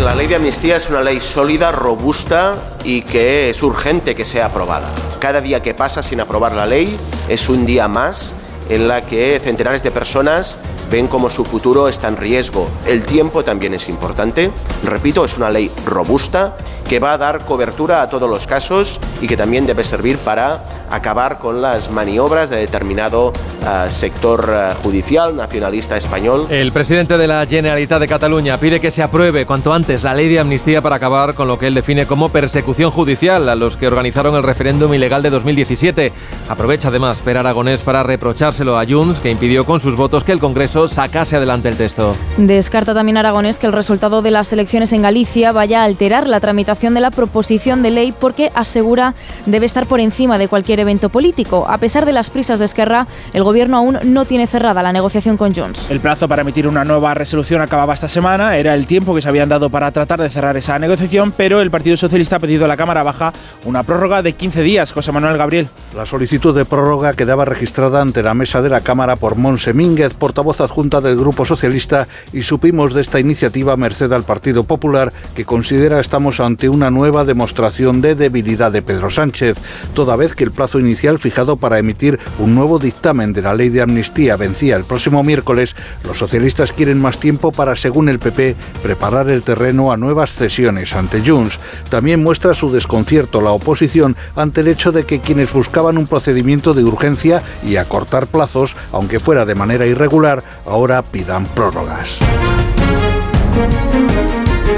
La 0.02 0.14
ley 0.14 0.26
de 0.26 0.34
amnistía 0.34 0.76
es 0.76 0.90
una 0.90 1.00
ley 1.00 1.20
sólida, 1.20 1.70
robusta 1.70 2.56
y 2.84 3.02
que 3.02 3.50
es 3.50 3.62
urgente 3.62 4.14
que 4.14 4.24
sea 4.24 4.46
aprobada. 4.46 4.90
Cada 5.20 5.40
día 5.40 5.62
que 5.62 5.74
pasa 5.74 6.02
sin 6.02 6.20
aprobar 6.20 6.52
la 6.52 6.66
ley 6.66 6.96
es 7.28 7.48
un 7.48 7.64
día 7.64 7.86
más 7.86 8.34
en 8.68 8.88
la 8.88 9.02
que 9.02 9.40
centenares 9.42 9.82
de 9.82 9.90
personas 9.90 10.58
ven 10.90 11.08
como 11.08 11.30
su 11.30 11.44
futuro 11.44 11.88
está 11.88 12.08
en 12.08 12.16
riesgo. 12.16 12.68
El 12.86 13.02
tiempo 13.02 13.44
también 13.44 13.74
es 13.74 13.88
importante. 13.88 14.50
Repito, 14.84 15.24
es 15.24 15.36
una 15.36 15.50
ley 15.50 15.70
robusta 15.84 16.56
que 16.88 16.98
va 16.98 17.14
a 17.14 17.18
dar 17.18 17.44
cobertura 17.44 18.02
a 18.02 18.10
todos 18.10 18.28
los 18.28 18.46
casos 18.46 19.00
y 19.20 19.26
que 19.26 19.36
también 19.36 19.66
debe 19.66 19.84
servir 19.84 20.18
para 20.18 20.82
acabar 20.90 21.38
con 21.38 21.62
las 21.62 21.90
maniobras 21.90 22.50
de 22.50 22.56
determinado 22.56 23.28
uh, 23.28 23.90
sector 23.90 24.50
uh, 24.50 24.82
judicial 24.82 25.34
nacionalista 25.34 25.96
español. 25.96 26.46
El 26.50 26.70
presidente 26.70 27.16
de 27.16 27.26
la 27.26 27.46
Generalitat 27.46 27.98
de 27.98 28.08
Cataluña 28.08 28.58
pide 28.58 28.78
que 28.78 28.90
se 28.90 29.02
apruebe 29.02 29.46
cuanto 29.46 29.72
antes 29.72 30.02
la 30.02 30.12
ley 30.12 30.28
de 30.28 30.38
amnistía 30.38 30.82
para 30.82 30.96
acabar 30.96 31.34
con 31.34 31.48
lo 31.48 31.58
que 31.58 31.68
él 31.68 31.74
define 31.74 32.04
como 32.04 32.28
persecución 32.28 32.90
judicial 32.90 33.48
a 33.48 33.54
los 33.54 33.78
que 33.78 33.86
organizaron 33.86 34.34
el 34.36 34.42
referéndum 34.42 34.92
ilegal 34.92 35.22
de 35.22 35.30
2017. 35.30 36.12
Aprovecha 36.48 36.88
además 36.88 37.20
Per 37.20 37.38
Aragonés 37.38 37.80
para 37.80 38.02
reprochárselo 38.02 38.78
a 38.78 38.84
Junts, 38.86 39.20
que 39.20 39.30
impidió 39.30 39.64
con 39.64 39.80
sus 39.80 39.96
votos 39.96 40.24
que 40.24 40.32
el 40.32 40.40
Congreso 40.40 40.71
sacase 40.88 41.36
adelante 41.36 41.68
el 41.68 41.76
texto. 41.76 42.14
Descarta 42.38 42.94
también 42.94 43.18
Aragonés 43.18 43.58
que 43.58 43.66
el 43.66 43.72
resultado 43.72 44.22
de 44.22 44.30
las 44.30 44.52
elecciones 44.52 44.92
en 44.92 45.02
Galicia 45.02 45.52
vaya 45.52 45.82
a 45.82 45.84
alterar 45.84 46.26
la 46.26 46.40
tramitación 46.40 46.94
de 46.94 47.00
la 47.00 47.10
proposición 47.10 47.82
de 47.82 47.90
ley 47.90 48.12
porque 48.12 48.50
asegura 48.54 49.14
debe 49.46 49.66
estar 49.66 49.86
por 49.86 50.00
encima 50.00 50.38
de 50.38 50.48
cualquier 50.48 50.80
evento 50.80 51.10
político. 51.10 51.66
A 51.68 51.78
pesar 51.78 52.06
de 52.06 52.12
las 52.12 52.30
prisas 52.30 52.58
de 52.58 52.64
Esquerra, 52.64 53.06
el 53.32 53.44
gobierno 53.44 53.76
aún 53.76 53.98
no 54.04 54.24
tiene 54.24 54.46
cerrada 54.46 54.82
la 54.82 54.92
negociación 54.92 55.36
con 55.36 55.54
Junts. 55.54 55.90
El 55.90 56.00
plazo 56.00 56.26
para 56.26 56.42
emitir 56.42 56.66
una 56.66 56.84
nueva 56.84 57.14
resolución 57.14 57.60
acababa 57.60 57.94
esta 57.94 58.08
semana, 58.08 58.56
era 58.56 58.74
el 58.74 58.86
tiempo 58.86 59.14
que 59.14 59.20
se 59.20 59.28
habían 59.28 59.48
dado 59.48 59.68
para 59.68 59.90
tratar 59.92 60.20
de 60.20 60.30
cerrar 60.30 60.56
esa 60.56 60.78
negociación, 60.78 61.32
pero 61.36 61.60
el 61.60 61.70
Partido 61.70 61.96
Socialista 61.96 62.36
ha 62.36 62.40
pedido 62.40 62.64
a 62.64 62.68
la 62.68 62.76
Cámara 62.76 63.02
Baja 63.02 63.32
una 63.66 63.82
prórroga 63.82 64.22
de 64.22 64.32
15 64.32 64.62
días. 64.62 64.92
José 64.92 65.12
Manuel 65.12 65.36
Gabriel. 65.36 65.68
La 65.94 66.06
solicitud 66.06 66.56
de 66.56 66.64
prórroga 66.64 67.12
quedaba 67.12 67.44
registrada 67.44 68.00
ante 68.00 68.22
la 68.22 68.34
mesa 68.34 68.62
de 68.62 68.70
la 68.70 68.80
Cámara 68.80 69.16
por 69.16 69.36
Monse 69.36 69.74
Mínguez, 69.74 70.14
portavoz 70.14 70.61
adjunta 70.62 71.00
del 71.00 71.16
Grupo 71.16 71.44
Socialista, 71.44 72.08
y 72.32 72.42
supimos 72.42 72.94
de 72.94 73.02
esta 73.02 73.20
iniciativa 73.20 73.76
merced 73.76 74.12
al 74.12 74.24
Partido 74.24 74.64
Popular, 74.64 75.12
que 75.34 75.44
considera 75.44 76.00
estamos 76.00 76.40
ante 76.40 76.68
una 76.68 76.90
nueva 76.90 77.24
demostración 77.24 78.00
de 78.00 78.14
debilidad 78.14 78.72
de 78.72 78.82
Pedro 78.82 79.10
Sánchez, 79.10 79.58
toda 79.94 80.16
vez 80.16 80.34
que 80.34 80.44
el 80.44 80.52
plazo 80.52 80.78
inicial 80.78 81.18
fijado 81.18 81.56
para 81.56 81.78
emitir 81.78 82.18
un 82.38 82.54
nuevo 82.54 82.78
dictamen 82.78 83.32
de 83.32 83.42
la 83.42 83.54
ley 83.54 83.68
de 83.68 83.82
amnistía 83.82 84.36
vencía 84.36 84.76
el 84.76 84.84
próximo 84.84 85.22
miércoles, 85.22 85.76
los 86.06 86.18
socialistas 86.18 86.72
quieren 86.72 87.00
más 87.00 87.18
tiempo 87.18 87.52
para, 87.52 87.76
según 87.76 88.08
el 88.08 88.18
PP, 88.18 88.56
preparar 88.82 89.28
el 89.30 89.42
terreno 89.42 89.92
a 89.92 89.96
nuevas 89.96 90.32
cesiones 90.32 90.94
ante 90.94 91.20
Junts. 91.20 91.58
También 91.88 92.22
muestra 92.22 92.54
su 92.54 92.72
desconcierto 92.72 93.40
la 93.40 93.50
oposición 93.50 94.16
ante 94.36 94.60
el 94.60 94.68
hecho 94.68 94.92
de 94.92 95.04
que 95.04 95.20
quienes 95.20 95.52
buscaban 95.52 95.98
un 95.98 96.06
procedimiento 96.06 96.74
de 96.74 96.84
urgencia 96.84 97.42
y 97.66 97.76
acortar 97.76 98.26
plazos, 98.26 98.76
aunque 98.92 99.20
fuera 99.20 99.44
de 99.44 99.54
manera 99.54 99.86
irregular, 99.86 100.42
ahora 100.64 101.02
pidan 101.02 101.46
prórrogas. 101.46 102.18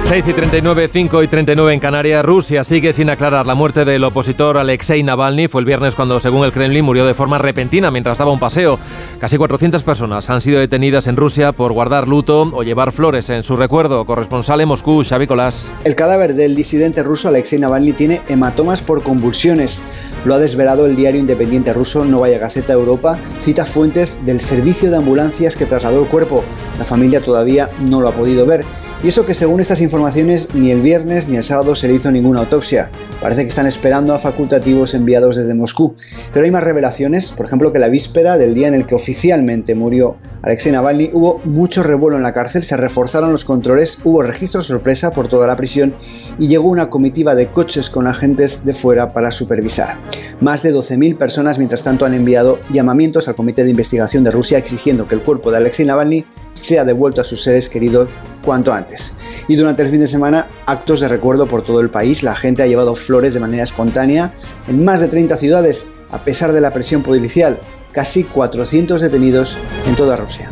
6 0.04 0.28
y 0.28 0.32
39, 0.34 0.88
5 0.92 1.22
y 1.22 1.28
39 1.28 1.72
en 1.72 1.80
Canarias. 1.80 2.22
Rusia 2.22 2.62
sigue 2.62 2.92
sin 2.92 3.08
aclarar 3.08 3.46
la 3.46 3.54
muerte 3.54 3.86
del 3.86 4.04
opositor 4.04 4.58
Alexei 4.58 5.02
Navalny. 5.02 5.48
Fue 5.48 5.62
el 5.62 5.64
viernes 5.64 5.94
cuando, 5.94 6.20
según 6.20 6.44
el 6.44 6.52
Kremlin, 6.52 6.84
murió 6.84 7.06
de 7.06 7.14
forma 7.14 7.38
repentina 7.38 7.90
mientras 7.90 8.18
daba 8.18 8.30
un 8.30 8.38
paseo. 8.38 8.78
Casi 9.18 9.38
400 9.38 9.82
personas 9.82 10.28
han 10.28 10.42
sido 10.42 10.60
detenidas 10.60 11.06
en 11.06 11.16
Rusia 11.16 11.52
por 11.52 11.72
guardar 11.72 12.06
luto 12.06 12.42
o 12.52 12.62
llevar 12.62 12.92
flores 12.92 13.30
en 13.30 13.42
su 13.42 13.56
recuerdo. 13.56 14.04
Corresponsal 14.04 14.60
en 14.60 14.68
Moscú, 14.68 15.02
Xavi 15.02 15.26
Colás. 15.26 15.72
El 15.84 15.96
cadáver 15.96 16.34
del 16.34 16.54
disidente 16.54 17.02
ruso 17.02 17.28
Alexei 17.28 17.58
Navalny 17.58 17.94
tiene 17.94 18.20
hematomas 18.28 18.82
por 18.82 19.02
convulsiones. 19.02 19.82
Lo 20.26 20.34
ha 20.34 20.38
desvelado 20.38 20.84
el 20.84 20.96
diario 20.96 21.18
independiente 21.18 21.72
ruso 21.72 22.04
Novaya 22.04 22.38
Gazeta 22.38 22.74
Europa. 22.74 23.18
Cita 23.40 23.64
fuentes 23.64 24.18
del 24.26 24.42
servicio 24.42 24.90
de 24.90 24.98
ambulancias 24.98 25.56
que 25.56 25.64
trasladó 25.64 26.02
el 26.02 26.08
cuerpo. 26.08 26.44
La 26.78 26.84
familia 26.84 27.22
todavía 27.22 27.70
no 27.80 28.02
lo 28.02 28.08
ha 28.08 28.12
podido 28.12 28.44
ver. 28.44 28.66
Y 29.04 29.08
eso 29.08 29.26
que 29.26 29.34
según 29.34 29.60
estas 29.60 29.82
informaciones 29.82 30.54
ni 30.54 30.70
el 30.70 30.80
viernes 30.80 31.28
ni 31.28 31.36
el 31.36 31.44
sábado 31.44 31.74
se 31.74 31.88
le 31.88 31.94
hizo 31.94 32.10
ninguna 32.10 32.40
autopsia. 32.40 32.88
Parece 33.20 33.42
que 33.42 33.48
están 33.48 33.66
esperando 33.66 34.14
a 34.14 34.18
facultativos 34.18 34.94
enviados 34.94 35.36
desde 35.36 35.52
Moscú. 35.52 35.94
Pero 36.32 36.46
hay 36.46 36.50
más 36.50 36.64
revelaciones, 36.64 37.30
por 37.30 37.44
ejemplo 37.44 37.70
que 37.70 37.78
la 37.78 37.88
víspera 37.88 38.38
del 38.38 38.54
día 38.54 38.66
en 38.68 38.72
el 38.72 38.86
que 38.86 38.94
oficialmente 38.94 39.74
murió 39.74 40.16
Alexei 40.44 40.72
Navalny 40.72 41.08
hubo 41.14 41.40
mucho 41.44 41.82
revuelo 41.82 42.18
en 42.18 42.22
la 42.22 42.34
cárcel, 42.34 42.62
se 42.64 42.76
reforzaron 42.76 43.30
los 43.30 43.46
controles, 43.46 43.98
hubo 44.04 44.22
registro 44.22 44.60
sorpresa 44.60 45.10
por 45.10 45.26
toda 45.26 45.46
la 45.46 45.56
prisión 45.56 45.94
y 46.38 46.48
llegó 46.48 46.68
una 46.68 46.90
comitiva 46.90 47.34
de 47.34 47.50
coches 47.50 47.88
con 47.88 48.06
agentes 48.06 48.62
de 48.66 48.74
fuera 48.74 49.14
para 49.14 49.30
supervisar. 49.30 49.96
Más 50.42 50.62
de 50.62 50.74
12.000 50.74 51.16
personas 51.16 51.56
mientras 51.56 51.82
tanto 51.82 52.04
han 52.04 52.12
enviado 52.12 52.58
llamamientos 52.70 53.26
al 53.26 53.36
Comité 53.36 53.64
de 53.64 53.70
Investigación 53.70 54.22
de 54.22 54.32
Rusia 54.32 54.58
exigiendo 54.58 55.08
que 55.08 55.14
el 55.14 55.22
cuerpo 55.22 55.50
de 55.50 55.56
Alexei 55.56 55.86
Navalny 55.86 56.26
sea 56.54 56.84
devuelto 56.84 57.20
a 57.20 57.24
sus 57.24 57.42
seres 57.42 57.68
queridos 57.68 58.08
cuanto 58.44 58.72
antes. 58.72 59.16
Y 59.48 59.56
durante 59.56 59.82
el 59.82 59.88
fin 59.88 60.00
de 60.00 60.06
semana, 60.06 60.46
actos 60.66 61.00
de 61.00 61.08
recuerdo 61.08 61.46
por 61.46 61.62
todo 61.62 61.80
el 61.80 61.90
país. 61.90 62.22
La 62.22 62.34
gente 62.36 62.62
ha 62.62 62.66
llevado 62.66 62.94
flores 62.94 63.34
de 63.34 63.40
manera 63.40 63.64
espontánea 63.64 64.34
en 64.68 64.84
más 64.84 65.00
de 65.00 65.08
30 65.08 65.36
ciudades, 65.36 65.88
a 66.10 66.24
pesar 66.24 66.52
de 66.52 66.60
la 66.60 66.72
presión 66.72 67.02
policial. 67.02 67.60
Casi 67.92 68.24
400 68.24 69.00
detenidos 69.00 69.58
en 69.86 69.94
toda 69.94 70.16
Rusia. 70.16 70.50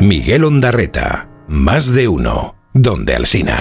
Miguel 0.00 0.44
Ondarreta, 0.44 1.30
más 1.48 1.94
de 1.94 2.08
uno, 2.08 2.56
donde 2.74 3.14
Alsina. 3.14 3.56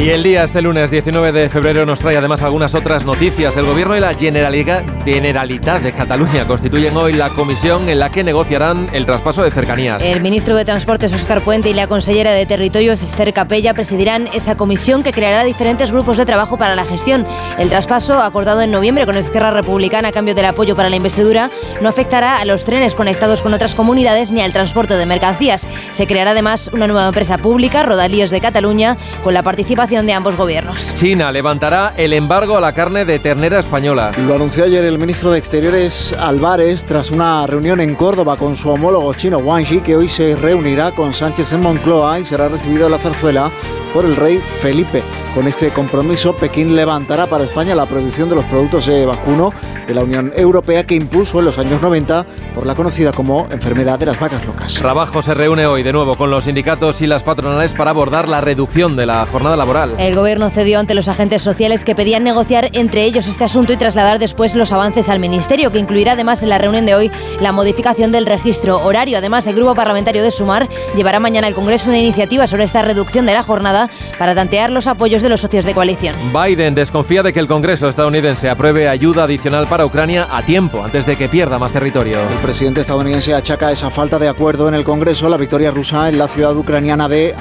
Y 0.00 0.08
el 0.08 0.22
día 0.22 0.44
este 0.44 0.62
lunes 0.62 0.90
19 0.90 1.30
de 1.30 1.50
febrero 1.50 1.84
nos 1.84 1.98
trae 2.00 2.16
además 2.16 2.40
algunas 2.40 2.74
otras 2.74 3.04
noticias. 3.04 3.54
El 3.58 3.66
gobierno 3.66 3.94
y 3.94 4.00
la 4.00 4.14
Generalitat, 4.14 5.82
de 5.82 5.92
Cataluña 5.92 6.46
constituyen 6.46 6.96
hoy 6.96 7.12
la 7.12 7.28
comisión 7.28 7.86
en 7.86 7.98
la 7.98 8.10
que 8.10 8.24
negociarán 8.24 8.88
el 8.94 9.04
traspaso 9.04 9.42
de 9.42 9.50
cercanías. 9.50 10.02
El 10.02 10.22
ministro 10.22 10.56
de 10.56 10.64
Transportes 10.64 11.12
Óscar 11.12 11.42
Puente 11.42 11.68
y 11.68 11.74
la 11.74 11.86
consellera 11.86 12.32
de 12.32 12.46
Territorios 12.46 13.02
Esther 13.02 13.34
Capella 13.34 13.74
presidirán 13.74 14.26
esa 14.32 14.56
comisión 14.56 15.02
que 15.02 15.12
creará 15.12 15.44
diferentes 15.44 15.92
grupos 15.92 16.16
de 16.16 16.24
trabajo 16.24 16.56
para 16.56 16.74
la 16.74 16.86
gestión. 16.86 17.26
El 17.58 17.68
traspaso, 17.68 18.20
acordado 18.20 18.62
en 18.62 18.70
noviembre 18.70 19.04
con 19.04 19.18
Esquerra 19.18 19.50
Republicana 19.50 20.08
a 20.08 20.12
cambio 20.12 20.34
del 20.34 20.46
apoyo 20.46 20.74
para 20.74 20.88
la 20.88 20.96
investidura, 20.96 21.50
no 21.82 21.90
afectará 21.90 22.40
a 22.40 22.46
los 22.46 22.64
trenes 22.64 22.94
conectados 22.94 23.42
con 23.42 23.52
otras 23.52 23.74
comunidades 23.74 24.32
ni 24.32 24.40
al 24.40 24.54
transporte 24.54 24.96
de 24.96 25.04
mercancías. 25.04 25.68
Se 25.90 26.06
creará 26.06 26.30
además 26.30 26.70
una 26.72 26.86
nueva 26.86 27.08
empresa 27.08 27.36
pública, 27.36 27.82
Rodalíes 27.82 28.30
de 28.30 28.40
Cataluña, 28.40 28.96
con 29.22 29.34
la 29.34 29.42
participación 29.42 29.89
de 29.90 30.12
ambos 30.12 30.36
gobiernos. 30.36 30.94
China 30.94 31.32
levantará 31.32 31.94
el 31.96 32.12
embargo 32.12 32.56
a 32.56 32.60
la 32.60 32.72
carne 32.72 33.04
de 33.04 33.18
ternera 33.18 33.58
española. 33.58 34.12
Lo 34.24 34.36
anunció 34.36 34.62
ayer 34.62 34.84
el 34.84 34.98
ministro 34.98 35.32
de 35.32 35.38
Exteriores 35.40 36.14
Álvarez 36.16 36.84
tras 36.84 37.10
una 37.10 37.44
reunión 37.48 37.80
en 37.80 37.96
Córdoba 37.96 38.36
con 38.36 38.54
su 38.54 38.70
homólogo 38.70 39.12
chino 39.14 39.38
Wang 39.38 39.64
Yi, 39.64 39.80
que 39.80 39.96
hoy 39.96 40.06
se 40.06 40.36
reunirá 40.36 40.92
con 40.92 41.12
Sánchez 41.12 41.54
en 41.54 41.62
Moncloa 41.62 42.20
y 42.20 42.26
será 42.26 42.48
recibido 42.48 42.86
en 42.86 42.92
la 42.92 42.98
zarzuela 42.98 43.50
por 43.92 44.04
el 44.04 44.14
rey 44.14 44.40
Felipe. 44.60 45.02
Con 45.34 45.48
este 45.48 45.70
compromiso, 45.70 46.36
Pekín 46.36 46.76
levantará 46.76 47.26
para 47.26 47.44
España 47.44 47.74
la 47.74 47.86
prohibición 47.86 48.28
de 48.28 48.36
los 48.36 48.44
productos 48.44 48.86
de 48.86 49.06
vacuno 49.06 49.52
de 49.86 49.94
la 49.94 50.02
Unión 50.02 50.32
Europea 50.36 50.86
que 50.86 50.94
impuso 50.94 51.40
en 51.40 51.46
los 51.46 51.58
años 51.58 51.82
90 51.82 52.26
por 52.54 52.66
la 52.66 52.74
conocida 52.76 53.12
como 53.12 53.48
enfermedad 53.50 53.98
de 53.98 54.06
las 54.06 54.18
vacas 54.18 54.44
locas. 54.46 54.74
Trabajo 54.74 55.22
se 55.22 55.34
reúne 55.34 55.66
hoy 55.66 55.82
de 55.82 55.92
nuevo 55.92 56.16
con 56.16 56.30
los 56.30 56.44
sindicatos 56.44 57.00
y 57.02 57.06
las 57.06 57.22
patronales 57.22 57.72
para 57.72 57.90
abordar 57.90 58.28
la 58.28 58.40
reducción 58.40 58.96
de 58.96 59.06
la 59.06 59.24
jornada 59.26 59.56
laboral 59.56 59.79
laboral. 59.86 60.06
El 60.06 60.14
gobierno 60.14 60.50
cedió 60.50 60.78
ante 60.78 60.94
los 60.94 61.08
agentes 61.08 61.42
sociales 61.42 61.84
que 61.84 61.94
pedían 61.94 62.24
negociar 62.24 62.70
entre 62.72 63.04
ellos 63.04 63.26
este 63.26 63.44
asunto 63.44 63.72
y 63.72 63.76
trasladar 63.76 64.18
después 64.18 64.54
los 64.54 64.72
avances 64.72 65.08
al 65.08 65.18
Ministerio, 65.18 65.72
que 65.72 65.78
incluirá 65.78 66.12
además 66.12 66.42
en 66.42 66.48
la 66.48 66.58
reunión 66.58 66.86
de 66.86 66.94
hoy 66.94 67.10
la 67.40 67.52
modificación 67.52 68.12
del 68.12 68.26
registro 68.26 68.84
horario. 68.84 69.18
Además, 69.18 69.46
el 69.46 69.54
grupo 69.54 69.74
parlamentario 69.74 70.22
de 70.22 70.30
Sumar 70.30 70.68
llevará 70.96 71.20
mañana 71.20 71.46
al 71.46 71.54
Congreso 71.54 71.88
una 71.88 71.98
iniciativa 71.98 72.46
sobre 72.46 72.64
esta 72.64 72.82
reducción 72.82 73.26
de 73.26 73.34
la 73.34 73.42
jornada 73.42 73.90
para 74.18 74.34
tantear 74.34 74.70
los 74.70 74.86
apoyos 74.86 75.22
de 75.22 75.28
los 75.28 75.40
socios 75.40 75.64
de 75.64 75.74
coalición. 75.74 76.16
Biden 76.32 76.74
desconfía 76.74 77.22
de 77.22 77.32
que 77.32 77.40
el 77.40 77.46
Congreso 77.46 77.88
estadounidense 77.88 78.48
apruebe 78.48 78.88
ayuda 78.88 79.24
adicional 79.24 79.66
para 79.66 79.86
Ucrania 79.86 80.28
a 80.30 80.42
tiempo, 80.42 80.82
antes 80.82 81.06
de 81.06 81.16
que 81.16 81.28
pierda 81.28 81.58
más 81.58 81.72
territorio. 81.72 82.18
El 82.20 82.38
presidente 82.38 82.80
estadounidense 82.80 83.34
achaca 83.34 83.72
esa 83.72 83.90
falta 83.90 84.18
de 84.18 84.28
acuerdo 84.28 84.68
en 84.68 84.74
el 84.74 84.84
Congreso 84.84 85.28
la 85.28 85.36
victoria 85.36 85.70
rusa 85.70 86.08
en 86.08 86.18
la 86.18 86.28
ciudad 86.28 86.56
ucraniana 86.56 87.08
de 87.08 87.34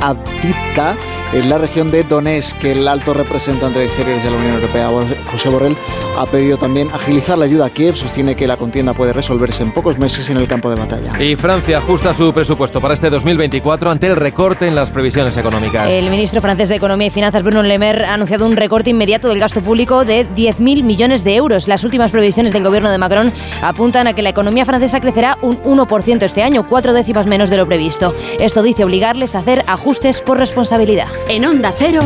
Avdiivka, 0.00 0.96
en 1.32 1.50
la 1.50 1.58
región 1.58 1.90
de 1.90 2.04
Donetsk, 2.04 2.58
que 2.58 2.72
el 2.72 2.88
alto 2.88 3.12
representante 3.12 3.78
de 3.78 3.84
Exteriores 3.84 4.24
de 4.24 4.30
la 4.30 4.36
Unión 4.36 4.54
Europea, 4.54 4.88
José 5.30 5.48
Borrell, 5.48 5.76
ha 6.16 6.26
pedido 6.26 6.56
también 6.56 6.88
agilizar 6.92 7.38
la 7.38 7.44
ayuda 7.44 7.66
a 7.66 7.70
Kiev. 7.70 7.94
Sostiene 7.96 8.34
que 8.34 8.46
la 8.46 8.56
contienda 8.56 8.94
puede 8.94 9.12
resolverse 9.12 9.62
en 9.62 9.72
pocos 9.72 9.98
meses 9.98 10.30
en 10.30 10.38
el 10.38 10.48
campo 10.48 10.70
de 10.70 10.76
batalla. 10.76 11.12
Y 11.22 11.36
Francia 11.36 11.78
ajusta 11.78 12.14
su 12.14 12.32
presupuesto 12.32 12.80
para 12.80 12.94
este 12.94 13.10
2024 13.10 13.90
ante 13.90 14.06
el 14.06 14.16
recorte 14.16 14.66
en 14.66 14.74
las 14.74 14.90
previsiones 14.90 15.36
económicas. 15.36 15.88
El 15.88 16.10
ministro 16.10 16.40
francés 16.40 16.70
de 16.70 16.76
Economía 16.76 17.08
y 17.08 17.10
Finanzas, 17.10 17.42
Bruno 17.42 17.62
Le 17.62 17.78
Maire, 17.78 18.06
ha 18.06 18.14
anunciado 18.14 18.46
un 18.46 18.56
recorte 18.56 18.90
inmediato 18.90 19.28
del 19.28 19.38
gasto 19.38 19.60
público 19.60 20.04
de 20.04 20.26
10.000 20.26 20.82
millones 20.82 21.24
de 21.24 21.36
euros. 21.36 21.68
Las 21.68 21.84
últimas 21.84 22.10
previsiones 22.10 22.52
del 22.52 22.64
gobierno 22.64 22.90
de 22.90 22.98
Macron 22.98 23.32
apuntan 23.62 24.06
a 24.06 24.14
que 24.14 24.22
la 24.22 24.30
economía 24.30 24.64
francesa 24.64 25.00
crecerá 25.00 25.36
un 25.42 25.62
1% 25.62 26.22
este 26.22 26.42
año, 26.42 26.66
cuatro 26.68 26.94
décimas 26.94 27.26
menos 27.26 27.50
de 27.50 27.58
lo 27.58 27.66
previsto. 27.66 28.14
Esto 28.40 28.62
dice 28.62 28.84
obligarles 28.84 29.34
a 29.34 29.40
hacer 29.40 29.64
ajustes 29.66 30.20
por 30.20 30.38
responsabilidad. 30.38 31.08
En 31.26 31.44
Onda 31.44 31.74
Cero, 31.76 32.00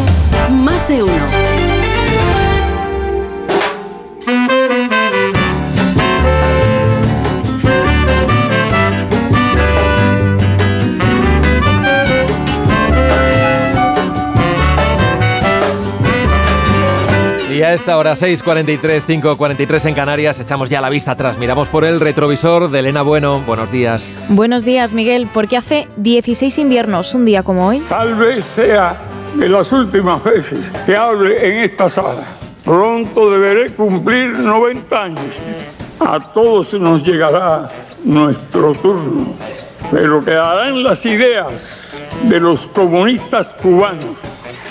más 0.50 0.88
de 0.88 1.02
uno. 1.02 1.51
A 17.72 17.74
esta 17.74 17.96
hora 17.96 18.12
6.43, 18.12 18.80
5.43 19.22 19.86
en 19.86 19.94
Canarias, 19.94 20.38
echamos 20.38 20.68
ya 20.68 20.82
la 20.82 20.90
vista 20.90 21.12
atrás, 21.12 21.38
miramos 21.38 21.68
por 21.68 21.86
el 21.86 22.00
retrovisor 22.00 22.70
de 22.70 22.80
Elena 22.80 23.00
Bueno. 23.00 23.40
Buenos 23.40 23.72
días. 23.72 24.12
Buenos 24.28 24.66
días, 24.66 24.92
Miguel, 24.92 25.26
porque 25.32 25.56
hace 25.56 25.88
16 25.96 26.58
inviernos, 26.58 27.14
un 27.14 27.24
día 27.24 27.42
como 27.42 27.66
hoy. 27.66 27.80
Tal 27.88 28.14
vez 28.14 28.44
sea 28.44 29.00
de 29.34 29.48
las 29.48 29.72
últimas 29.72 30.22
veces 30.22 30.70
que 30.84 30.94
hable 30.94 31.48
en 31.48 31.64
esta 31.64 31.88
sala. 31.88 32.22
Pronto 32.62 33.30
deberé 33.30 33.70
cumplir 33.70 34.38
90 34.38 35.02
años. 35.02 35.24
A 35.98 36.20
todos 36.20 36.74
nos 36.74 37.02
llegará 37.02 37.70
nuestro 38.04 38.74
turno, 38.74 39.34
pero 39.90 40.22
quedarán 40.22 40.82
las 40.82 41.06
ideas 41.06 41.96
de 42.24 42.38
los 42.38 42.66
comunistas 42.66 43.54
cubanos 43.54 44.16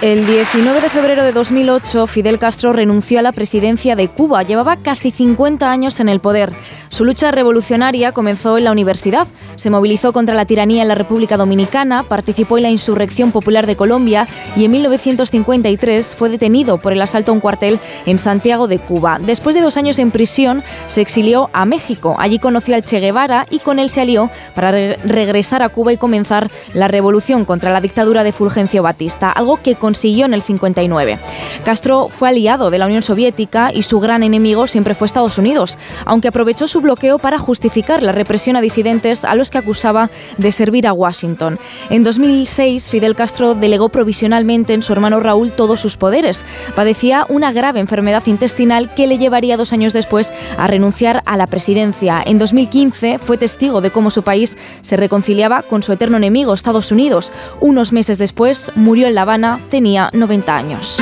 el 0.01 0.25
19 0.25 0.81
de 0.81 0.89
febrero 0.89 1.23
de 1.23 1.31
2008, 1.31 2.07
Fidel 2.07 2.39
Castro 2.39 2.73
renunció 2.73 3.19
a 3.19 3.21
la 3.21 3.31
presidencia 3.31 3.95
de 3.95 4.07
Cuba. 4.07 4.43
Llevaba 4.43 4.77
casi 4.77 5.11
50 5.11 5.71
años 5.71 5.99
en 5.99 6.09
el 6.09 6.19
poder. 6.19 6.51
Su 6.89 7.05
lucha 7.05 7.31
revolucionaria 7.31 8.11
comenzó 8.11 8.57
en 8.57 8.65
la 8.65 8.71
universidad. 8.71 9.27
Se 9.55 9.69
movilizó 9.69 10.11
contra 10.11 10.35
la 10.35 10.45
tiranía 10.45 10.81
en 10.81 10.87
la 10.87 10.95
República 10.95 11.37
Dominicana, 11.37 12.03
participó 12.03 12.57
en 12.57 12.63
la 12.63 12.69
insurrección 12.69 13.31
popular 13.31 13.67
de 13.67 13.75
Colombia 13.75 14.27
y 14.55 14.65
en 14.65 14.71
1953 14.71 16.15
fue 16.15 16.29
detenido 16.29 16.79
por 16.79 16.93
el 16.93 17.01
asalto 17.01 17.31
a 17.31 17.35
un 17.35 17.39
cuartel 17.39 17.79
en 18.05 18.19
Santiago 18.19 18.67
de 18.67 18.79
Cuba. 18.79 19.19
Después 19.21 19.55
de 19.55 19.61
dos 19.61 19.77
años 19.77 19.99
en 19.99 20.11
prisión, 20.11 20.63
se 20.87 21.01
exilió 21.01 21.49
a 21.53 21.65
México. 21.65 22.15
Allí 22.19 22.39
conoció 22.39 22.75
al 22.75 22.83
Che 22.83 22.99
Guevara 22.99 23.45
y 23.49 23.59
con 23.59 23.79
él 23.79 23.89
se 23.89 24.01
alió 24.01 24.29
para 24.55 24.71
re 24.71 24.97
regresar 25.03 25.63
a 25.63 25.69
Cuba 25.69 25.93
y 25.93 25.97
comenzar 25.97 26.49
la 26.73 26.87
revolución 26.87 27.45
contra 27.45 27.71
la 27.71 27.81
dictadura 27.81 28.23
de 28.23 28.31
Fulgencio 28.31 28.83
Batista, 28.83 29.31
algo 29.31 29.57
que 29.57 29.70
consiguió 29.75 30.25
en 30.25 30.33
el 30.33 30.41
59. 30.41 31.19
Castro 31.63 32.09
fue 32.09 32.29
aliado 32.29 32.69
de 32.69 32.79
la 32.79 32.85
Unión 32.85 33.01
Soviética 33.01 33.71
y 33.73 33.83
su 33.83 33.99
gran 33.99 34.23
enemigo 34.23 34.67
siempre 34.67 34.93
fue 34.93 35.05
Estados 35.05 35.37
Unidos, 35.37 35.77
aunque 36.05 36.27
aprovechó 36.27 36.67
su 36.67 36.81
bloqueo 36.81 37.19
para 37.19 37.37
justificar 37.37 38.03
la 38.03 38.11
represión 38.11 38.55
a 38.55 38.61
disidentes 38.61 39.25
a 39.25 39.35
los 39.35 39.49
que 39.49 39.57
acusaba 39.57 40.09
de 40.37 40.51
servir 40.51 40.87
a 40.87 40.93
Washington. 40.93 41.59
En 41.89 42.03
2006, 42.03 42.89
Fidel 42.89 43.15
Castro 43.15 43.55
delegó 43.55 43.89
provisionalmente 43.89 44.73
en 44.73 44.81
su 44.81 44.93
hermano 44.93 45.19
Raúl 45.19 45.51
todos 45.51 45.79
sus 45.79 45.97
poderes. 45.97 46.45
Padecía 46.75 47.25
una 47.29 47.51
grave 47.51 47.79
enfermedad 47.79 48.23
intestinal 48.25 48.93
que 48.93 49.07
le 49.07 49.17
llevaría 49.17 49.57
dos 49.57 49.73
años 49.73 49.93
después 49.93 50.31
a 50.57 50.67
renunciar 50.67 51.23
a 51.25 51.37
la 51.37 51.47
presidencia. 51.47 52.21
En 52.25 52.37
2015 52.37 53.19
fue 53.19 53.37
testigo 53.37 53.81
de 53.81 53.91
cómo 53.91 54.09
su 54.09 54.23
país 54.23 54.57
se 54.81 54.97
reconciliaba 54.97 55.61
con 55.63 55.83
su 55.83 55.93
eterno 55.93 56.17
enemigo, 56.17 56.53
Estados 56.53 56.91
Unidos. 56.91 57.31
Unos 57.59 57.91
meses 57.91 58.17
después 58.17 58.71
murió 58.75 59.07
en 59.07 59.15
La 59.15 59.21
Habana, 59.23 59.60
tenía 59.69 60.09
90 60.13 60.55
años. 60.55 60.97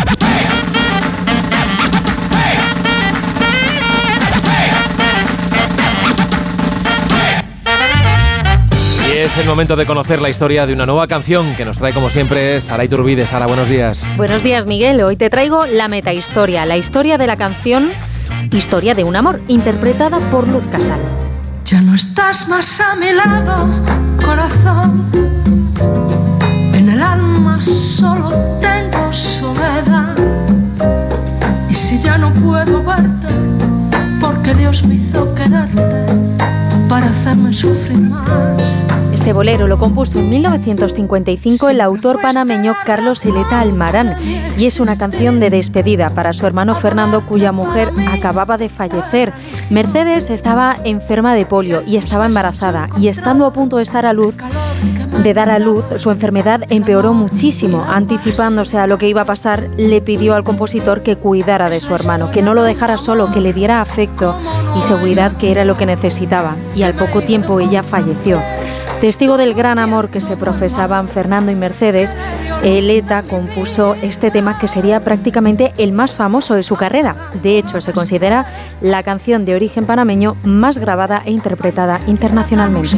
Y 9.07 9.17
es 9.17 9.37
el 9.37 9.45
momento 9.45 9.75
de 9.75 9.85
conocer 9.85 10.21
la 10.21 10.29
historia 10.29 10.65
de 10.65 10.73
una 10.73 10.85
nueva 10.85 11.07
canción 11.07 11.55
que 11.55 11.65
nos 11.65 11.77
trae 11.77 11.93
como 11.93 12.09
siempre 12.09 12.61
Sara 12.61 12.83
Iturbide. 12.83 13.25
Sara, 13.25 13.47
buenos 13.47 13.67
días. 13.67 14.05
Buenos 14.17 14.43
días, 14.43 14.65
Miguel. 14.65 15.01
Hoy 15.01 15.15
te 15.15 15.29
traigo 15.29 15.65
la 15.65 15.87
metahistoria, 15.87 16.65
la 16.65 16.77
historia 16.77 17.17
de 17.17 17.27
la 17.27 17.35
canción 17.35 17.91
Historia 18.51 18.95
de 18.95 19.03
un 19.03 19.15
amor, 19.15 19.41
interpretada 19.47 20.19
por 20.31 20.47
Luz 20.47 20.63
Casal. 20.71 20.99
Ya 21.65 21.81
no 21.81 21.93
estás 21.93 22.47
más 22.47 22.79
a 22.79 22.95
mi 22.95 23.11
lado, 23.11 23.69
corazón. 24.23 25.05
En 26.73 26.89
el 26.89 27.01
alma 27.01 27.28
solo 27.61 28.31
tengo 28.61 29.11
soledad. 29.11 30.15
Y 31.69 31.73
si 31.73 31.99
ya 31.99 32.17
no 32.17 32.31
puedo 32.33 32.83
verte, 32.83 33.27
porque 34.19 34.53
Dios 34.55 34.85
me 34.85 34.95
hizo 34.95 35.33
quererte 35.35 36.05
para 36.87 37.07
hacerme 37.07 37.53
sufrir 37.53 37.99
más. 37.99 38.83
Este 39.13 39.33
bolero 39.33 39.67
lo 39.67 39.77
compuso 39.77 40.17
en 40.19 40.29
1955 40.29 41.69
el 41.69 41.81
autor 41.81 42.21
panameño 42.21 42.73
Carlos 42.85 43.19
Sileta 43.19 43.59
Almarán 43.59 44.15
y 44.57 44.65
es 44.65 44.79
una 44.79 44.97
canción 44.97 45.39
de 45.39 45.49
despedida 45.49 46.09
para 46.09 46.33
su 46.33 46.47
hermano 46.47 46.73
Fernando 46.73 47.21
cuya 47.21 47.51
mujer 47.51 47.91
acababa 48.11 48.57
de 48.57 48.69
fallecer. 48.69 49.33
Mercedes 49.69 50.29
estaba 50.29 50.77
enferma 50.83 51.35
de 51.35 51.45
polio 51.45 51.83
y 51.85 51.97
estaba 51.97 52.25
embarazada 52.25 52.89
y 52.97 53.07
estando 53.07 53.45
a 53.45 53.53
punto 53.53 53.77
de 53.77 53.83
estar 53.83 54.05
a 54.05 54.13
luz 54.13 54.35
de 55.23 55.33
dar 55.33 55.49
a 55.49 55.59
luz, 55.59 55.83
su 55.97 56.11
enfermedad 56.11 56.61
empeoró 56.69 57.13
muchísimo. 57.13 57.83
Anticipándose 57.87 58.77
a 58.77 58.87
lo 58.87 58.97
que 58.97 59.09
iba 59.09 59.21
a 59.21 59.25
pasar, 59.25 59.67
le 59.75 60.01
pidió 60.01 60.33
al 60.33 60.43
compositor 60.43 61.03
que 61.03 61.17
cuidara 61.17 61.69
de 61.69 61.79
su 61.79 61.93
hermano, 61.93 62.31
que 62.31 62.41
no 62.41 62.53
lo 62.53 62.63
dejara 62.63 62.97
solo, 62.97 63.31
que 63.31 63.41
le 63.41 63.51
diera 63.51 63.81
afecto 63.81 64.35
y 64.77 64.81
seguridad 64.81 65.35
que 65.35 65.51
era 65.51 65.65
lo 65.65 65.75
que 65.75 65.85
necesitaba. 65.85 66.55
Y 66.73 66.83
al 66.83 66.93
poco 66.93 67.21
tiempo 67.21 67.59
ella 67.59 67.83
falleció. 67.83 68.41
Testigo 69.01 69.37
del 69.37 69.53
gran 69.53 69.79
amor 69.79 70.09
que 70.09 70.21
se 70.21 70.37
profesaban 70.37 71.07
Fernando 71.07 71.51
y 71.51 71.55
Mercedes, 71.55 72.15
Eleta 72.63 73.23
compuso 73.23 73.95
este 74.01 74.31
tema 74.31 74.57
que 74.57 74.67
sería 74.67 75.03
prácticamente 75.03 75.73
el 75.77 75.93
más 75.93 76.13
famoso 76.13 76.55
de 76.55 76.63
su 76.63 76.75
carrera. 76.75 77.15
De 77.41 77.57
hecho, 77.57 77.79
se 77.79 77.93
considera 77.93 78.45
la 78.81 79.03
canción 79.03 79.45
de 79.45 79.55
origen 79.55 79.85
panameño 79.85 80.35
más 80.43 80.77
grabada 80.77 81.23
e 81.25 81.31
interpretada 81.31 82.01
internacionalmente. 82.07 82.97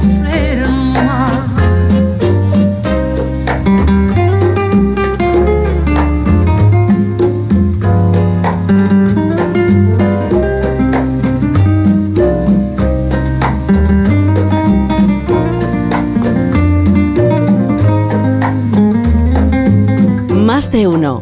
Más 20.71 20.79
de 20.79 20.87
uno. 20.87 21.21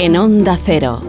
En 0.00 0.18
Onda 0.18 0.58
Cero. 0.62 1.00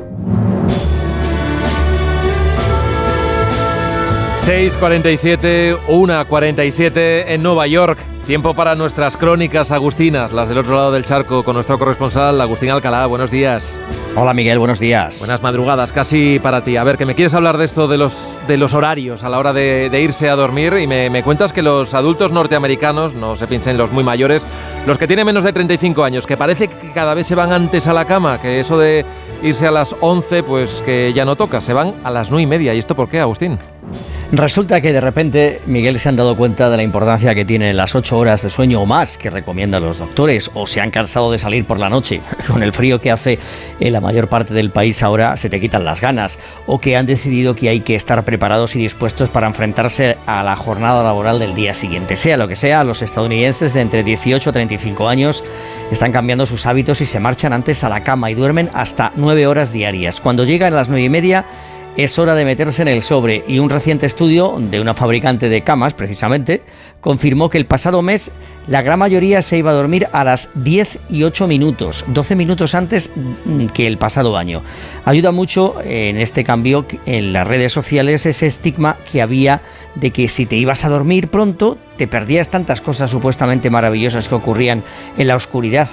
6.47, 4.38 5.78
1.47 5.90 7.26
en 7.28 7.44
Nueva 7.44 7.68
York. 7.68 8.13
Tiempo 8.26 8.54
para 8.54 8.74
nuestras 8.76 9.18
crónicas 9.18 9.74
agustinas, 9.74 10.32
las 10.32 10.48
del 10.48 10.58
otro 10.60 10.76
lado 10.76 10.94
del 10.94 11.04
charco, 11.04 11.44
con 11.44 11.56
nuestro 11.56 11.78
corresponsal 11.78 12.40
Agustín 12.40 12.70
Alcalá. 12.70 13.06
Buenos 13.06 13.32
días. 13.32 13.78
Hola 14.16 14.34
Miguel, 14.34 14.60
buenos 14.60 14.80
días. 14.80 15.20
Buenas 15.20 15.42
madrugadas, 15.42 15.92
casi 15.92 16.40
para 16.40 16.64
ti. 16.64 16.78
A 16.78 16.86
ver, 16.86 16.98
que 16.98 17.06
me 17.06 17.16
quieres 17.16 17.34
hablar 17.34 17.58
de 17.58 17.66
esto 17.66 17.90
de 17.90 17.98
los, 17.98 18.18
de 18.48 18.56
los 18.56 18.74
horarios 18.74 19.26
a 19.26 19.30
la 19.30 19.40
hora 19.40 19.52
de, 19.52 19.90
de 19.90 20.02
irse 20.02 20.30
a 20.30 20.38
dormir 20.38 20.74
y 20.80 20.88
me, 20.88 21.10
me, 21.10 21.22
cuentas 21.22 21.52
que 21.52 21.62
los 21.62 21.94
adultos 21.94 22.32
norteamericanos, 22.32 23.14
no 23.14 23.36
se 23.36 23.46
piensen 23.46 23.78
los 23.78 23.92
muy 23.92 24.06
mayores, 24.06 24.48
los 24.88 24.98
que 24.98 25.06
tienen 25.06 25.26
menos 25.26 25.44
de 25.44 25.52
35 25.52 26.02
años, 26.06 26.26
que 26.26 26.38
parece 26.38 26.70
que 26.70 26.92
cada 26.94 27.14
vez 27.16 27.28
se 27.28 27.36
van 27.36 27.52
antes 27.52 27.88
a 27.88 27.94
la 27.94 28.06
cama, 28.06 28.40
que 28.42 28.62
eso 28.62 28.80
de 28.80 29.06
irse 29.42 29.68
a 29.68 29.72
las 29.72 29.98
11, 30.00 30.44
pues 30.44 30.82
que 30.86 31.12
ya 31.14 31.26
no 31.26 31.36
toca, 31.36 31.60
se 31.60 31.74
van 31.74 31.94
a 32.06 32.10
las 32.10 32.32
9 32.32 32.42
y 32.42 32.48
media. 32.48 32.74
¿Y 32.74 32.80
esto 32.80 32.96
por 32.96 33.10
qué, 33.10 33.20
Agustín? 33.20 33.60
Resulta 34.36 34.82
que 34.82 34.92
de 34.92 35.00
repente 35.00 35.62
Miguel 35.68 36.00
se 36.00 36.10
han 36.10 36.16
dado 36.16 36.36
cuenta 36.36 36.68
de 36.72 36.78
la 36.78 36.82
importancia 36.82 37.36
que 37.36 37.46
tienen 37.46 37.78
las 37.78 37.94
8 37.94 38.18
horas 38.18 38.42
de 38.42 38.50
sueño 38.50 38.82
o 38.82 38.86
más 38.88 39.20
que 39.20 39.30
recomiendan 39.30 39.84
los 39.84 40.00
doctores 40.00 40.50
o 40.56 40.66
se 40.66 40.82
han 40.82 40.90
cansado 40.90 41.32
de 41.32 41.38
salir 41.38 41.66
por 41.66 41.80
la 41.80 41.88
noche. 41.88 42.20
Con 42.48 42.64
el 42.64 42.74
frío 42.74 43.00
que 43.00 43.12
hace 43.12 43.38
en 43.80 43.94
la 43.94 44.02
mayor 44.02 44.30
parte 44.30 44.56
del 44.56 44.72
país 44.72 45.04
ahora 45.04 45.38
se 45.38 45.52
te 45.52 45.62
quitan 45.62 45.86
las 45.86 46.02
ganas 46.02 46.40
o 46.66 46.80
que 46.80 46.98
han 46.98 47.06
decidido 47.06 47.56
que 47.56 47.70
hay 47.70 47.82
que 47.82 47.94
estar 47.94 48.24
preparados 48.24 48.76
y 48.76 48.80
dispuestos 48.80 49.30
para 49.30 49.46
enfrentarse 49.46 50.18
a 50.26 50.42
la 50.42 50.56
jornada 50.56 51.04
laboral 51.04 51.38
del 51.38 51.54
día 51.54 51.76
siguiente. 51.76 52.16
Sea 52.16 52.38
lo 52.38 52.48
que 52.48 52.56
sea, 52.56 52.84
los 52.84 53.04
estadounidenses 53.04 53.76
de 53.76 53.82
entre 53.82 54.04
18 54.04 54.50
a 54.50 54.54
35 54.54 55.08
años 55.08 55.44
están 55.92 56.12
cambiando 56.12 56.48
sus 56.48 56.66
hábitos 56.66 57.02
y 57.02 57.06
se 57.06 57.20
marchan 57.20 57.54
antes 57.54 57.84
a 57.84 57.90
la 57.90 58.04
cama 58.04 58.32
y 58.32 58.34
duermen 58.34 58.72
hasta 58.74 59.12
9 59.16 59.46
horas 59.46 59.72
diarias. 59.72 60.22
Cuando 60.22 60.44
llegan 60.44 60.74
las 60.74 60.90
9 60.90 61.04
y 61.04 61.10
media 61.10 61.46
es 61.98 62.18
hora 62.18 62.34
de 62.36 62.46
meterse 62.46 62.82
en 62.82 62.88
el 62.88 63.04
sobre 63.04 63.44
y 63.48 63.60
un 63.60 63.70
reciente 63.70 64.06
estudio 64.06 64.56
de 64.60 64.82
una 64.82 64.94
fabricante 64.94 65.50
de 65.50 65.62
camas, 65.62 65.94
precisamente, 65.94 66.64
confirmó 67.02 67.50
que 67.50 67.58
el 67.58 67.66
pasado 67.66 68.02
mes 68.02 68.32
la 68.68 68.82
gran 68.82 68.98
mayoría 68.98 69.42
se 69.42 69.58
iba 69.58 69.72
a 69.72 69.76
dormir 69.76 70.08
a 70.12 70.24
las 70.24 70.50
10 70.56 71.00
y 71.10 71.24
8 71.24 71.48
minutos, 71.48 72.06
12 72.08 72.36
minutos 72.36 72.74
antes 72.76 73.12
que 73.74 73.86
el 73.86 73.98
pasado 73.98 74.38
año. 74.38 74.64
Ayuda 75.06 75.32
mucho 75.32 75.76
en 75.84 76.18
este 76.18 76.44
cambio 76.44 76.86
en 77.06 77.34
las 77.34 77.48
redes 77.48 77.74
sociales 77.74 78.26
ese 78.26 78.48
estigma 78.48 78.98
que 79.12 79.22
había 79.22 79.62
de 79.96 80.12
que 80.12 80.28
si 80.30 80.46
te 80.46 80.56
ibas 80.56 80.86
a 80.86 80.90
dormir 80.90 81.28
pronto 81.28 81.78
te 81.98 82.08
perdías 82.08 82.50
tantas 82.50 82.82
cosas 82.82 83.12
supuestamente 83.12 83.70
maravillosas 83.70 84.28
que 84.28 84.36
ocurrían 84.36 84.82
en 85.18 85.28
la 85.28 85.36
oscuridad 85.36 85.90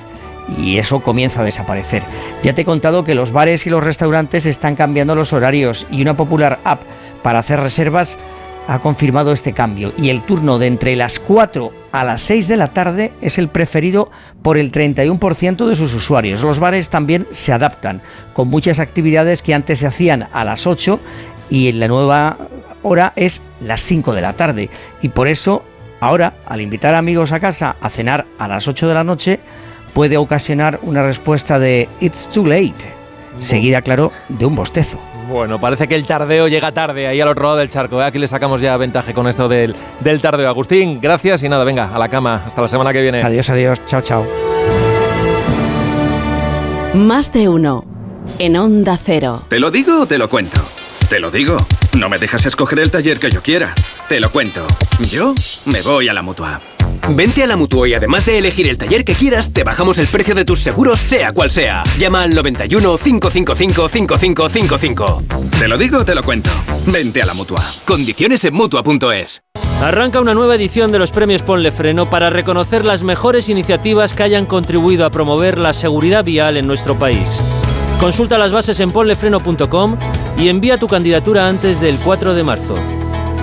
y 0.58 0.78
eso 0.78 1.00
comienza 1.00 1.40
a 1.40 1.44
desaparecer. 1.44 2.02
Ya 2.42 2.54
te 2.54 2.62
he 2.62 2.64
contado 2.64 3.04
que 3.04 3.14
los 3.14 3.32
bares 3.32 3.66
y 3.66 3.70
los 3.70 3.84
restaurantes 3.84 4.46
están 4.46 4.76
cambiando 4.76 5.14
los 5.14 5.32
horarios 5.32 5.86
y 5.90 6.02
una 6.02 6.16
popular 6.16 6.58
app 6.64 6.82
para 7.22 7.38
hacer 7.38 7.60
reservas 7.60 8.16
ha 8.68 8.78
confirmado 8.78 9.32
este 9.32 9.52
cambio 9.52 9.92
y 9.98 10.10
el 10.10 10.22
turno 10.22 10.58
de 10.58 10.68
entre 10.68 10.94
las 10.94 11.18
4 11.18 11.72
a 11.92 12.04
las 12.04 12.22
6 12.22 12.46
de 12.46 12.56
la 12.56 12.68
tarde 12.68 13.12
es 13.20 13.38
el 13.38 13.48
preferido 13.48 14.10
por 14.42 14.58
el 14.58 14.70
31% 14.70 15.66
de 15.66 15.74
sus 15.74 15.92
usuarios. 15.92 16.42
Los 16.42 16.60
bares 16.60 16.88
también 16.88 17.26
se 17.32 17.52
adaptan 17.52 18.00
con 18.32 18.48
muchas 18.48 18.78
actividades 18.78 19.42
que 19.42 19.54
antes 19.54 19.80
se 19.80 19.88
hacían 19.88 20.28
a 20.32 20.44
las 20.44 20.68
8 20.68 21.00
y 21.50 21.68
en 21.68 21.80
la 21.80 21.88
nueva 21.88 22.36
hora 22.82 23.12
es 23.16 23.42
las 23.60 23.82
5 23.82 24.14
de 24.14 24.22
la 24.22 24.34
tarde 24.34 24.70
y 25.02 25.08
por 25.08 25.26
eso 25.26 25.64
ahora 25.98 26.34
al 26.46 26.60
invitar 26.60 26.94
amigos 26.94 27.32
a 27.32 27.40
casa 27.40 27.76
a 27.80 27.88
cenar 27.88 28.26
a 28.38 28.46
las 28.46 28.68
8 28.68 28.86
de 28.86 28.94
la 28.94 29.04
noche 29.04 29.40
puede 29.92 30.16
ocasionar 30.16 30.78
una 30.82 31.02
respuesta 31.02 31.58
de 31.58 31.88
It's 32.00 32.28
too 32.28 32.46
late, 32.46 32.74
seguida, 33.38 33.82
claro, 33.82 34.12
de 34.28 34.46
un 34.46 34.54
bostezo. 34.56 34.98
Bueno, 35.28 35.60
parece 35.60 35.86
que 35.86 35.94
el 35.94 36.06
tardeo 36.06 36.48
llega 36.48 36.72
tarde 36.72 37.06
ahí 37.06 37.20
al 37.20 37.28
otro 37.28 37.44
lado 37.44 37.56
del 37.58 37.68
charco. 37.70 38.00
¿eh? 38.00 38.04
Aquí 38.04 38.18
le 38.18 38.26
sacamos 38.26 38.60
ya 38.60 38.76
ventaja 38.76 39.12
con 39.12 39.28
esto 39.28 39.48
del, 39.48 39.76
del 40.00 40.20
tardeo. 40.20 40.48
Agustín, 40.48 41.00
gracias 41.00 41.44
y 41.44 41.48
nada, 41.48 41.62
venga, 41.62 41.94
a 41.94 41.98
la 42.00 42.08
cama. 42.08 42.42
Hasta 42.46 42.62
la 42.62 42.68
semana 42.68 42.92
que 42.92 43.00
viene. 43.00 43.22
Adiós, 43.22 43.48
adiós. 43.48 43.80
Chao, 43.86 44.00
chao. 44.00 44.26
Más 46.94 47.32
de 47.32 47.48
uno. 47.48 47.84
En 48.38 48.56
Onda 48.56 48.96
Cero. 48.96 49.42
¿Te 49.48 49.60
lo 49.60 49.70
digo 49.70 50.02
o 50.02 50.06
te 50.06 50.18
lo 50.18 50.28
cuento? 50.28 50.60
Te 51.08 51.20
lo 51.20 51.30
digo. 51.30 51.56
No 51.96 52.08
me 52.08 52.18
dejas 52.18 52.46
escoger 52.46 52.80
el 52.80 52.90
taller 52.90 53.18
que 53.20 53.30
yo 53.30 53.42
quiera. 53.42 53.74
Te 54.10 54.18
lo 54.18 54.32
cuento. 54.32 54.66
Yo 54.98 55.34
me 55.66 55.80
voy 55.82 56.08
a 56.08 56.12
la 56.12 56.20
mutua. 56.20 56.60
Vente 57.10 57.44
a 57.44 57.46
la 57.46 57.56
Mutua 57.56 57.88
y 57.88 57.94
además 57.94 58.26
de 58.26 58.38
elegir 58.38 58.66
el 58.66 58.76
taller 58.76 59.04
que 59.04 59.14
quieras, 59.14 59.52
te 59.52 59.62
bajamos 59.62 59.98
el 59.98 60.08
precio 60.08 60.34
de 60.34 60.44
tus 60.44 60.58
seguros, 60.58 60.98
sea 60.98 61.30
cual 61.30 61.52
sea. 61.52 61.84
Llama 61.96 62.24
al 62.24 62.34
91 62.34 62.98
555 62.98 63.88
5555. 63.88 65.22
Te 65.60 65.68
lo 65.68 65.78
digo, 65.78 66.04
te 66.04 66.16
lo 66.16 66.24
cuento. 66.24 66.50
Vente 66.86 67.22
a 67.22 67.26
la 67.26 67.34
Mutua. 67.34 67.62
Condiciones 67.84 68.44
en 68.44 68.52
Mutua.es. 68.54 69.42
Arranca 69.80 70.20
una 70.20 70.34
nueva 70.34 70.56
edición 70.56 70.90
de 70.90 70.98
los 70.98 71.12
premios 71.12 71.42
Ponle 71.42 71.70
Freno 71.70 72.10
para 72.10 72.30
reconocer 72.30 72.84
las 72.84 73.04
mejores 73.04 73.48
iniciativas 73.48 74.12
que 74.12 74.24
hayan 74.24 74.46
contribuido 74.46 75.06
a 75.06 75.12
promover 75.12 75.56
la 75.56 75.72
seguridad 75.72 76.24
vial 76.24 76.56
en 76.56 76.66
nuestro 76.66 76.98
país. 76.98 77.30
Consulta 78.00 78.38
las 78.38 78.50
bases 78.50 78.80
en 78.80 78.90
ponlefreno.com 78.90 79.96
y 80.36 80.48
envía 80.48 80.78
tu 80.78 80.88
candidatura 80.88 81.46
antes 81.46 81.80
del 81.80 81.96
4 81.98 82.34
de 82.34 82.42
marzo. 82.42 82.99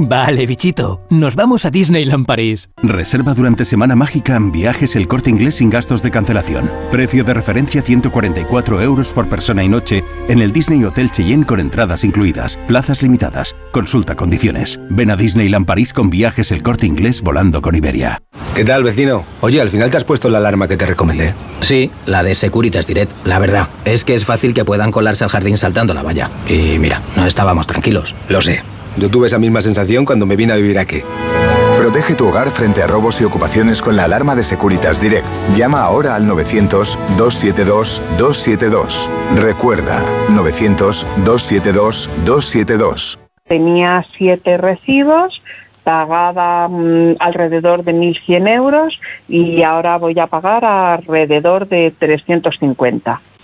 Vale, 0.00 0.46
bichito, 0.46 1.00
nos 1.10 1.34
vamos 1.34 1.64
a 1.64 1.70
Disneyland 1.70 2.24
París. 2.24 2.70
Reserva 2.84 3.34
durante 3.34 3.64
Semana 3.64 3.96
Mágica 3.96 4.36
en 4.36 4.52
viajes 4.52 4.94
el 4.94 5.08
corte 5.08 5.28
inglés 5.28 5.56
sin 5.56 5.70
gastos 5.70 6.04
de 6.04 6.12
cancelación. 6.12 6.70
Precio 6.92 7.24
de 7.24 7.34
referencia 7.34 7.82
144 7.82 8.80
euros 8.80 9.12
por 9.12 9.28
persona 9.28 9.64
y 9.64 9.68
noche 9.68 10.04
en 10.28 10.40
el 10.40 10.52
Disney 10.52 10.84
Hotel 10.84 11.10
Cheyenne 11.10 11.44
con 11.44 11.58
entradas 11.58 12.04
incluidas. 12.04 12.60
Plazas 12.68 13.02
limitadas. 13.02 13.56
Consulta 13.72 14.14
condiciones. 14.14 14.78
Ven 14.88 15.10
a 15.10 15.16
Disneyland 15.16 15.66
París 15.66 15.92
con 15.92 16.10
viajes 16.10 16.52
el 16.52 16.62
corte 16.62 16.86
inglés 16.86 17.20
volando 17.20 17.60
con 17.60 17.74
Iberia. 17.74 18.22
¿Qué 18.54 18.64
tal, 18.64 18.84
vecino? 18.84 19.24
Oye, 19.40 19.60
al 19.60 19.68
final 19.68 19.90
te 19.90 19.96
has 19.96 20.04
puesto 20.04 20.28
la 20.28 20.38
alarma 20.38 20.68
que 20.68 20.76
te 20.76 20.86
recomendé. 20.86 21.34
Sí, 21.60 21.90
la 22.06 22.22
de 22.22 22.36
Securitas 22.36 22.86
Direct. 22.86 23.10
La 23.26 23.40
verdad, 23.40 23.68
es 23.84 24.04
que 24.04 24.14
es 24.14 24.24
fácil 24.24 24.54
que 24.54 24.64
puedan 24.64 24.92
colarse 24.92 25.24
al 25.24 25.30
jardín 25.30 25.58
saltando 25.58 25.92
la 25.92 26.04
valla. 26.04 26.30
Y 26.48 26.78
mira, 26.78 27.02
no 27.16 27.26
estábamos 27.26 27.66
tranquilos. 27.66 28.14
Lo 28.28 28.40
sé. 28.40 28.62
Yo 28.98 29.08
tuve 29.08 29.28
esa 29.28 29.38
misma 29.38 29.62
sensación 29.62 30.04
cuando 30.04 30.26
me 30.26 30.34
vine 30.34 30.52
a 30.52 30.56
vivir 30.56 30.76
aquí. 30.78 31.02
Protege 31.76 32.16
tu 32.16 32.26
hogar 32.26 32.50
frente 32.50 32.82
a 32.82 32.88
robos 32.88 33.20
y 33.20 33.24
ocupaciones 33.24 33.80
con 33.80 33.94
la 33.96 34.02
alarma 34.04 34.34
de 34.34 34.42
Securitas 34.42 35.00
Direct. 35.00 35.24
Llama 35.54 35.82
ahora 35.82 36.16
al 36.16 36.26
900-272-272. 36.26 39.08
Recuerda, 39.36 40.02
900-272-272. 40.30 43.20
Tenía 43.46 44.04
siete 44.16 44.56
recibos, 44.56 45.40
pagaba 45.84 46.66
mm, 46.68 47.18
alrededor 47.20 47.84
de 47.84 47.94
1.100 47.94 48.48
euros 48.48 49.00
y 49.28 49.62
ahora 49.62 49.98
voy 49.98 50.18
a 50.18 50.26
pagar 50.26 50.64
alrededor 50.64 51.68
de 51.68 51.92
350. 51.96 53.20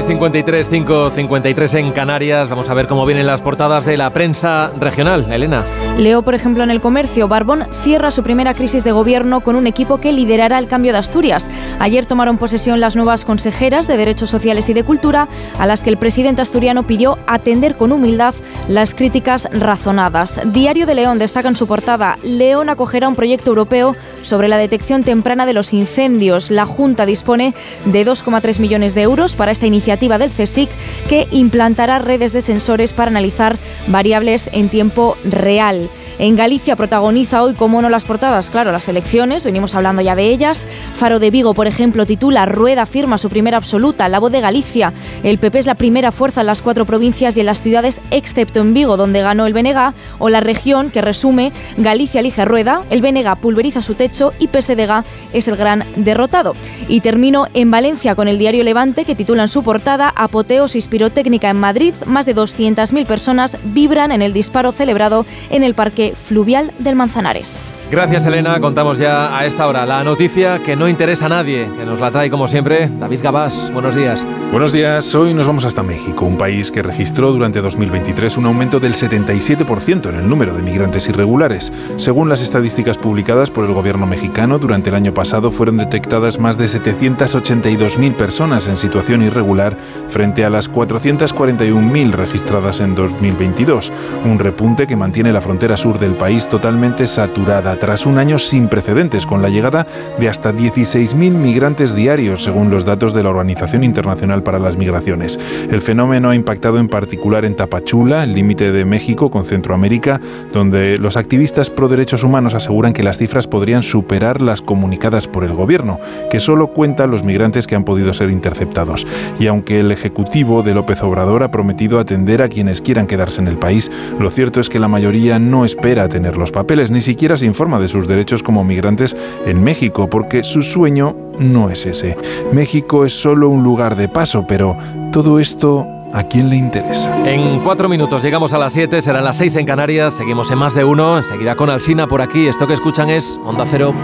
6.53, 0.00 0.70
5.53 0.86 1.78
en 1.78 1.92
Canarias. 1.92 2.48
Vamos 2.48 2.70
a 2.70 2.74
ver 2.74 2.86
cómo 2.86 3.04
vienen 3.04 3.26
las 3.26 3.42
portadas 3.42 3.84
de 3.84 3.98
la 3.98 4.10
prensa 4.14 4.70
regional. 4.78 5.30
Elena. 5.30 5.62
Leo, 5.98 6.22
por 6.22 6.34
ejemplo, 6.34 6.64
en 6.64 6.70
el 6.70 6.80
comercio, 6.80 7.28
Barbón 7.28 7.66
cierra 7.82 8.10
su 8.10 8.22
primera 8.22 8.54
crisis 8.54 8.82
de 8.82 8.92
gobierno 8.92 9.42
con 9.42 9.56
un 9.56 9.66
equipo 9.66 9.98
que 9.98 10.12
liderará 10.12 10.58
el 10.58 10.68
cambio 10.68 10.92
de 10.92 10.98
Asturias. 10.98 11.50
Ayer 11.78 12.06
tomaron 12.06 12.38
posesión 12.38 12.80
las 12.80 12.96
nuevas 12.96 13.26
consejeras 13.26 13.86
de 13.86 13.98
Derechos 13.98 14.30
Sociales 14.30 14.70
y 14.70 14.72
de 14.72 14.84
Cultura, 14.84 15.28
a 15.58 15.66
las 15.66 15.82
que 15.82 15.90
el 15.90 15.98
presidente 15.98 16.40
asturiano 16.40 16.84
pidió 16.84 17.18
atender 17.26 17.74
con 17.74 17.92
humildad 17.92 18.34
las 18.68 18.94
críticas 18.94 19.48
razonadas. 19.52 20.40
Diario 20.46 20.86
de 20.86 20.94
León 20.94 21.18
destaca 21.18 21.48
en 21.48 21.56
su 21.56 21.66
portada, 21.66 22.16
León 22.22 22.70
acogerá 22.70 23.06
un 23.06 23.16
proyecto 23.16 23.50
europeo 23.50 23.96
sobre 24.22 24.48
la 24.48 24.56
detección 24.56 25.04
temprana 25.04 25.44
de 25.44 25.52
los 25.52 25.74
incendios. 25.74 26.50
La 26.50 26.64
Junta 26.64 27.04
dispone 27.04 27.54
de 27.84 28.06
2,3 28.06 28.60
millones 28.60 28.94
de 28.94 29.02
euros 29.02 29.34
para 29.34 29.52
esta 29.52 29.66
iniciativa 29.66 29.89
del 30.18 30.30
CSIC 30.30 30.70
que 31.08 31.26
implantará 31.30 31.98
redes 31.98 32.32
de 32.32 32.42
sensores 32.42 32.92
para 32.92 33.10
analizar 33.10 33.56
variables 33.88 34.48
en 34.52 34.68
tiempo 34.68 35.16
real. 35.24 35.88
En 36.20 36.36
Galicia 36.36 36.76
protagoniza 36.76 37.42
hoy, 37.42 37.54
como 37.54 37.80
no 37.80 37.88
las 37.88 38.04
portadas, 38.04 38.50
claro, 38.50 38.72
las 38.72 38.86
elecciones, 38.90 39.42
venimos 39.42 39.74
hablando 39.74 40.02
ya 40.02 40.14
de 40.14 40.28
ellas. 40.28 40.68
Faro 40.92 41.18
de 41.18 41.30
Vigo, 41.30 41.54
por 41.54 41.66
ejemplo, 41.66 42.04
titula 42.04 42.44
Rueda 42.44 42.84
firma 42.84 43.16
su 43.16 43.30
primera 43.30 43.56
absoluta, 43.56 44.06
la 44.10 44.18
voz 44.18 44.30
de 44.30 44.42
Galicia. 44.42 44.92
El 45.22 45.38
PP 45.38 45.60
es 45.60 45.64
la 45.64 45.76
primera 45.76 46.12
fuerza 46.12 46.42
en 46.42 46.48
las 46.48 46.60
cuatro 46.60 46.84
provincias 46.84 47.38
y 47.38 47.40
en 47.40 47.46
las 47.46 47.62
ciudades, 47.62 48.02
excepto 48.10 48.60
en 48.60 48.74
Vigo, 48.74 48.98
donde 48.98 49.22
ganó 49.22 49.46
el 49.46 49.54
BNG, 49.54 49.94
o 50.18 50.28
la 50.28 50.40
región 50.40 50.90
que 50.90 51.00
resume 51.00 51.52
Galicia 51.78 52.20
elige 52.20 52.44
Rueda, 52.44 52.82
el 52.90 53.00
BNG 53.00 53.40
pulveriza 53.40 53.80
su 53.80 53.94
techo 53.94 54.34
y 54.38 54.48
PSDG 54.48 55.04
es 55.32 55.48
el 55.48 55.56
gran 55.56 55.84
derrotado. 55.96 56.54
Y 56.86 57.00
termino 57.00 57.46
en 57.54 57.70
Valencia 57.70 58.14
con 58.14 58.28
el 58.28 58.38
diario 58.38 58.62
Levante, 58.62 59.06
que 59.06 59.14
titula 59.14 59.44
en 59.44 59.48
su 59.48 59.62
portada 59.62 60.12
Apoteosis 60.14 60.86
pirotécnica 60.86 61.48
en 61.48 61.56
Madrid, 61.56 61.94
más 62.04 62.26
de 62.26 62.36
200.000 62.36 63.06
personas 63.06 63.56
vibran 63.64 64.12
en 64.12 64.20
el 64.20 64.34
disparo 64.34 64.72
celebrado 64.72 65.24
en 65.48 65.62
el 65.62 65.72
Parque 65.72 66.09
Fluvial 66.14 66.72
del 66.78 66.96
Manzanares. 66.96 67.70
Gracias 67.90 68.24
Elena, 68.24 68.60
contamos 68.60 68.98
ya 68.98 69.36
a 69.36 69.44
esta 69.44 69.66
hora 69.66 69.84
la 69.84 70.04
noticia 70.04 70.62
que 70.62 70.76
no 70.76 70.88
interesa 70.88 71.26
a 71.26 71.28
nadie, 71.28 71.68
que 71.76 71.84
nos 71.84 71.98
la 71.98 72.12
trae 72.12 72.30
como 72.30 72.46
siempre 72.46 72.88
David 72.88 73.18
Gabás. 73.20 73.68
Buenos 73.72 73.96
días. 73.96 74.24
Buenos 74.52 74.72
días, 74.72 75.12
hoy 75.16 75.34
nos 75.34 75.48
vamos 75.48 75.64
hasta 75.64 75.82
México, 75.82 76.24
un 76.24 76.38
país 76.38 76.70
que 76.70 76.82
registró 76.82 77.32
durante 77.32 77.60
2023 77.60 78.36
un 78.36 78.46
aumento 78.46 78.78
del 78.78 78.94
77% 78.94 80.08
en 80.08 80.14
el 80.14 80.28
número 80.28 80.54
de 80.54 80.62
migrantes 80.62 81.08
irregulares. 81.08 81.72
Según 81.96 82.28
las 82.28 82.42
estadísticas 82.42 82.96
publicadas 82.96 83.50
por 83.50 83.64
el 83.64 83.72
gobierno 83.72 84.06
mexicano, 84.06 84.60
durante 84.60 84.90
el 84.90 84.94
año 84.94 85.12
pasado 85.12 85.50
fueron 85.50 85.76
detectadas 85.76 86.38
más 86.38 86.58
de 86.58 86.66
782.000 86.66 88.14
personas 88.14 88.68
en 88.68 88.76
situación 88.76 89.22
irregular 89.22 89.76
frente 90.06 90.44
a 90.44 90.50
las 90.50 90.70
441.000 90.70 92.12
registradas 92.12 92.78
en 92.78 92.94
2022, 92.94 93.92
un 94.24 94.38
repunte 94.38 94.86
que 94.86 94.94
mantiene 94.94 95.32
la 95.32 95.40
frontera 95.40 95.76
sur 95.76 95.98
del 95.98 96.14
país 96.14 96.48
totalmente 96.48 97.08
saturada 97.08 97.79
tras 97.80 98.06
un 98.06 98.18
año 98.18 98.38
sin 98.38 98.68
precedentes, 98.68 99.26
con 99.26 99.42
la 99.42 99.48
llegada 99.48 99.86
de 100.18 100.28
hasta 100.28 100.52
16.000 100.52 101.32
migrantes 101.32 101.94
diarios, 101.94 102.44
según 102.44 102.70
los 102.70 102.84
datos 102.84 103.14
de 103.14 103.22
la 103.22 103.30
Organización 103.30 103.82
Internacional 103.82 104.42
para 104.42 104.58
las 104.58 104.76
Migraciones. 104.76 105.40
El 105.70 105.80
fenómeno 105.80 106.30
ha 106.30 106.34
impactado 106.34 106.78
en 106.78 106.88
particular 106.88 107.44
en 107.44 107.56
Tapachula, 107.56 108.22
el 108.22 108.34
límite 108.34 108.70
de 108.70 108.84
México 108.84 109.30
con 109.30 109.46
Centroamérica, 109.46 110.20
donde 110.52 110.98
los 110.98 111.16
activistas 111.16 111.70
pro 111.70 111.88
derechos 111.88 112.22
humanos 112.22 112.54
aseguran 112.54 112.92
que 112.92 113.02
las 113.02 113.18
cifras 113.18 113.46
podrían 113.46 113.82
superar 113.82 114.42
las 114.42 114.60
comunicadas 114.60 115.26
por 115.26 115.44
el 115.44 115.54
gobierno, 115.54 115.98
que 116.30 116.40
solo 116.40 116.68
cuenta 116.68 117.06
los 117.06 117.24
migrantes 117.24 117.66
que 117.66 117.74
han 117.76 117.84
podido 117.84 118.12
ser 118.12 118.30
interceptados. 118.30 119.06
Y 119.38 119.46
aunque 119.46 119.80
el 119.80 119.90
Ejecutivo 119.90 120.62
de 120.62 120.74
López 120.74 121.02
Obrador 121.02 121.42
ha 121.42 121.50
prometido 121.50 121.98
atender 121.98 122.42
a 122.42 122.48
quienes 122.48 122.82
quieran 122.82 123.06
quedarse 123.06 123.40
en 123.40 123.48
el 123.48 123.56
país, 123.56 123.90
lo 124.18 124.30
cierto 124.30 124.60
es 124.60 124.68
que 124.68 124.78
la 124.78 124.88
mayoría 124.88 125.38
no 125.38 125.64
espera 125.64 126.08
tener 126.08 126.36
los 126.36 126.50
papeles, 126.50 126.90
ni 126.90 127.00
siquiera 127.00 127.36
se 127.36 127.46
informa 127.46 127.69
de 127.78 127.88
sus 127.88 128.08
derechos 128.08 128.42
como 128.42 128.64
migrantes 128.64 129.16
en 129.46 129.62
México, 129.62 130.08
porque 130.08 130.42
su 130.42 130.62
sueño 130.62 131.14
no 131.38 131.70
es 131.70 131.86
ese. 131.86 132.16
México 132.52 133.04
es 133.04 133.12
solo 133.12 133.48
un 133.48 133.62
lugar 133.62 133.96
de 133.96 134.08
paso, 134.08 134.46
pero 134.46 134.76
todo 135.12 135.38
esto 135.38 135.86
¿A 136.12 136.24
quién 136.24 136.50
le 136.50 136.56
interesa? 136.56 137.24
En 137.24 137.60
cuatro 137.60 137.88
minutos 137.88 138.22
llegamos 138.24 138.52
a 138.52 138.58
las 138.58 138.72
siete, 138.72 139.00
serán 139.00 139.22
las 139.22 139.38
seis 139.38 139.54
en 139.54 139.64
Canarias, 139.64 140.14
seguimos 140.14 140.50
en 140.50 140.58
más 140.58 140.74
de 140.74 140.82
uno, 140.82 141.18
enseguida 141.18 141.54
con 141.54 141.70
Alsina 141.70 142.08
por 142.08 142.20
aquí. 142.20 142.48
Esto 142.48 142.66
que 142.66 142.74
escuchan 142.74 143.08
es 143.10 143.38
Onda 143.44 143.64
Cero. 143.70 143.94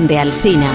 Donde 0.00 0.18
Alsina. 0.18 0.72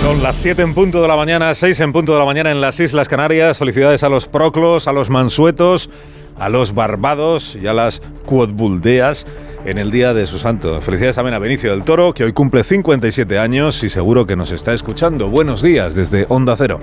Son 0.00 0.22
las 0.22 0.36
7 0.36 0.62
en 0.62 0.72
punto 0.72 1.02
de 1.02 1.08
la 1.08 1.16
mañana, 1.16 1.54
6 1.54 1.80
en 1.80 1.92
punto 1.92 2.14
de 2.14 2.18
la 2.18 2.24
mañana 2.24 2.50
en 2.50 2.62
las 2.62 2.80
Islas 2.80 3.06
Canarias. 3.06 3.58
Felicidades 3.58 4.02
a 4.04 4.08
los 4.08 4.26
proclos, 4.26 4.88
a 4.88 4.92
los 4.92 5.10
mansuetos, 5.10 5.90
a 6.38 6.48
los 6.48 6.74
barbados 6.74 7.58
y 7.60 7.66
a 7.66 7.74
las 7.74 8.00
cuotbuldeas 8.24 9.26
en 9.66 9.76
el 9.76 9.90
día 9.90 10.14
de 10.14 10.26
su 10.26 10.38
santo. 10.38 10.80
Felicidades 10.80 11.16
también 11.16 11.34
a 11.34 11.38
Benicio 11.40 11.72
del 11.72 11.84
Toro, 11.84 12.14
que 12.14 12.24
hoy 12.24 12.32
cumple 12.32 12.64
57 12.64 13.38
años 13.38 13.84
y 13.84 13.90
seguro 13.90 14.24
que 14.24 14.34
nos 14.34 14.50
está 14.50 14.72
escuchando. 14.72 15.28
Buenos 15.28 15.60
días 15.60 15.94
desde 15.94 16.24
Onda 16.30 16.56
Cero. 16.56 16.80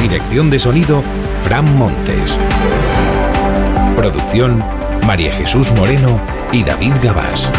Dirección 0.00 0.50
de 0.50 0.58
sonido, 0.58 1.00
Fran 1.44 1.78
Montes. 1.78 2.40
Producción, 3.94 4.64
María 5.08 5.32
Jesús 5.32 5.72
Moreno 5.72 6.20
y 6.52 6.62
David 6.62 6.92
Gabás. 7.02 7.50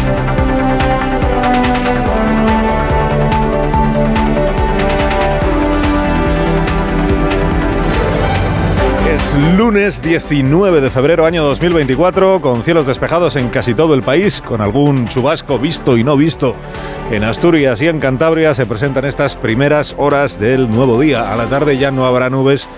Es 9.04 9.58
lunes 9.58 10.00
19 10.00 10.80
de 10.80 10.90
febrero 10.90 11.26
año 11.26 11.42
2024 11.42 12.40
con 12.40 12.62
cielos 12.62 12.86
despejados 12.86 13.34
en 13.34 13.48
casi 13.48 13.74
todo 13.74 13.94
el 13.94 14.04
país, 14.04 14.40
con 14.40 14.60
algún 14.60 15.08
chubasco 15.08 15.58
visto 15.58 15.96
y 15.96 16.04
no 16.04 16.16
visto. 16.16 16.54
En 17.10 17.24
Asturias 17.24 17.82
y 17.82 17.88
en 17.88 17.98
Cantabria 17.98 18.54
se 18.54 18.66
presentan 18.66 19.06
estas 19.06 19.34
primeras 19.34 19.96
horas 19.98 20.38
del 20.38 20.70
nuevo 20.70 21.00
día. 21.00 21.32
A 21.32 21.34
la 21.34 21.46
tarde 21.46 21.76
ya 21.78 21.90
no 21.90 22.06
habrá 22.06 22.30
nubes 22.30 22.68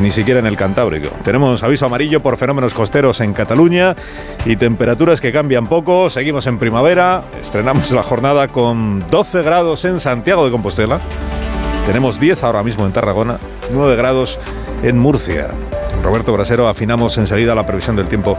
ni 0.00 0.10
siquiera 0.10 0.40
en 0.40 0.46
el 0.46 0.56
Cantábrico. 0.56 1.08
Tenemos 1.22 1.62
aviso 1.62 1.86
amarillo 1.86 2.20
por 2.20 2.36
fenómenos 2.36 2.74
costeros 2.74 3.20
en 3.20 3.32
Cataluña 3.32 3.94
y 4.44 4.56
temperaturas 4.56 5.20
que 5.20 5.32
cambian 5.32 5.66
poco. 5.66 6.10
Seguimos 6.10 6.46
en 6.46 6.58
primavera, 6.58 7.22
estrenamos 7.40 7.90
la 7.90 8.02
jornada 8.02 8.48
con 8.48 9.00
12 9.10 9.42
grados 9.42 9.84
en 9.84 10.00
Santiago 10.00 10.44
de 10.44 10.50
Compostela. 10.50 11.00
Tenemos 11.86 12.18
10 12.18 12.42
ahora 12.44 12.62
mismo 12.62 12.86
en 12.86 12.92
Tarragona, 12.92 13.38
9 13.72 13.96
grados 13.96 14.38
en 14.82 14.98
Murcia. 14.98 15.48
Roberto 16.02 16.32
Brasero, 16.32 16.68
afinamos 16.68 17.16
enseguida 17.18 17.54
la 17.54 17.66
previsión 17.66 17.96
del 17.96 18.08
tiempo 18.08 18.38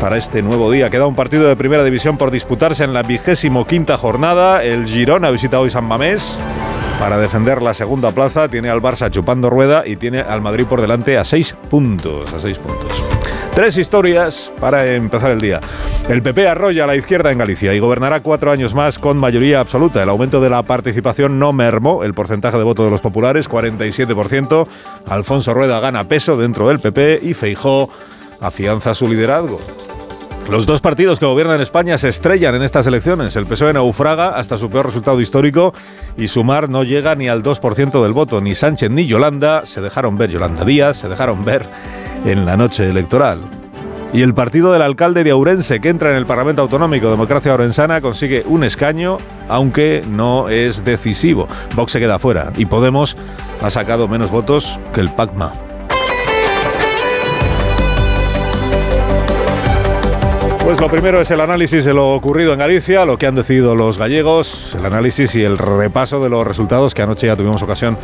para 0.00 0.16
este 0.16 0.42
nuevo 0.42 0.70
día. 0.70 0.90
Queda 0.90 1.06
un 1.06 1.14
partido 1.14 1.48
de 1.48 1.56
primera 1.56 1.84
división 1.84 2.16
por 2.18 2.30
disputarse 2.30 2.84
en 2.84 2.92
la 2.92 3.02
vigésimo 3.02 3.64
quinta 3.64 3.96
jornada. 3.96 4.62
El 4.62 4.86
Girona 4.86 5.30
visita 5.30 5.60
hoy 5.60 5.70
San 5.70 5.84
Mamés 5.84 6.38
para 6.98 7.18
defender 7.18 7.62
la 7.62 7.74
segunda 7.74 8.10
plaza. 8.12 8.48
Tiene 8.48 8.70
al 8.70 8.80
Barça 8.80 9.10
chupando 9.10 9.50
rueda 9.50 9.82
y 9.86 9.96
tiene 9.96 10.20
al 10.20 10.40
Madrid 10.40 10.66
por 10.66 10.80
delante 10.80 11.18
a 11.18 11.24
seis 11.24 11.54
puntos. 11.70 12.32
A 12.32 12.40
seis 12.40 12.58
puntos. 12.58 13.02
Tres 13.54 13.78
historias 13.78 14.52
para 14.60 14.84
empezar 14.94 15.30
el 15.30 15.40
día. 15.40 15.60
El 16.08 16.22
PP 16.22 16.46
arrolla 16.46 16.84
a 16.84 16.86
la 16.86 16.94
izquierda 16.94 17.32
en 17.32 17.38
Galicia 17.38 17.74
y 17.74 17.78
gobernará 17.78 18.20
cuatro 18.20 18.52
años 18.52 18.74
más 18.74 18.98
con 18.98 19.16
mayoría 19.16 19.60
absoluta. 19.60 20.02
El 20.02 20.08
aumento 20.08 20.40
de 20.40 20.50
la 20.50 20.62
participación 20.62 21.38
no 21.38 21.52
mermó 21.52 22.04
el 22.04 22.14
porcentaje 22.14 22.58
de 22.58 22.64
voto 22.64 22.84
de 22.84 22.90
los 22.90 23.00
populares, 23.00 23.48
47%. 23.48 24.68
Alfonso 25.06 25.54
Rueda 25.54 25.80
gana 25.80 26.04
peso 26.04 26.36
dentro 26.36 26.68
del 26.68 26.80
PP 26.80 27.20
y 27.22 27.34
Feijó 27.34 27.88
afianza 28.40 28.94
su 28.94 29.08
liderazgo. 29.08 29.58
Los 30.48 30.64
dos 30.64 30.80
partidos 30.80 31.18
que 31.18 31.26
gobiernan 31.26 31.60
España 31.60 31.98
se 31.98 32.08
estrellan 32.08 32.54
en 32.54 32.62
estas 32.62 32.86
elecciones. 32.86 33.34
El 33.34 33.46
PSOE 33.46 33.72
naufraga 33.72 34.28
hasta 34.28 34.56
su 34.58 34.70
peor 34.70 34.86
resultado 34.86 35.20
histórico 35.20 35.74
y 36.16 36.28
Sumar 36.28 36.68
no 36.68 36.84
llega 36.84 37.16
ni 37.16 37.28
al 37.28 37.42
2% 37.42 38.02
del 38.02 38.12
voto. 38.12 38.40
Ni 38.40 38.54
Sánchez 38.54 38.90
ni 38.90 39.06
Yolanda 39.06 39.66
se 39.66 39.80
dejaron 39.80 40.16
ver, 40.16 40.30
Yolanda 40.30 40.64
Díaz 40.64 40.98
se 40.98 41.08
dejaron 41.08 41.44
ver 41.44 41.66
en 42.24 42.46
la 42.46 42.56
noche 42.56 42.88
electoral. 42.88 43.40
Y 44.12 44.22
el 44.22 44.34
partido 44.34 44.72
del 44.72 44.82
alcalde 44.82 45.24
de 45.24 45.32
Ourense, 45.32 45.80
que 45.80 45.88
entra 45.88 46.10
en 46.10 46.16
el 46.16 46.26
Parlamento 46.26 46.62
Autonómico 46.62 47.10
Democracia 47.10 47.52
Orensana, 47.52 48.00
consigue 48.00 48.44
un 48.46 48.62
escaño, 48.62 49.18
aunque 49.48 50.02
no 50.08 50.48
es 50.48 50.84
decisivo. 50.84 51.48
Vox 51.74 51.90
se 51.90 51.98
queda 51.98 52.20
fuera 52.20 52.52
y 52.56 52.66
Podemos 52.66 53.16
ha 53.62 53.68
sacado 53.68 54.06
menos 54.06 54.30
votos 54.30 54.78
que 54.94 55.00
el 55.00 55.10
PACMA. 55.10 55.65
Pues 60.66 60.80
lo 60.80 60.90
primero 60.90 61.20
es 61.20 61.30
el 61.30 61.40
análisis 61.40 61.84
de 61.84 61.94
lo 61.94 62.12
ocurrido 62.12 62.52
en 62.52 62.58
Galicia, 62.58 63.04
lo 63.04 63.18
que 63.18 63.28
han 63.28 63.36
decidido 63.36 63.76
los 63.76 63.98
gallegos, 63.98 64.74
el 64.76 64.84
análisis 64.84 65.32
y 65.36 65.44
el 65.44 65.58
repaso 65.58 66.20
de 66.20 66.28
los 66.28 66.44
resultados 66.44 66.92
que 66.92 67.02
anoche 67.02 67.28
ya 67.28 67.36
tuvimos 67.36 67.62
ocasión 67.62 67.96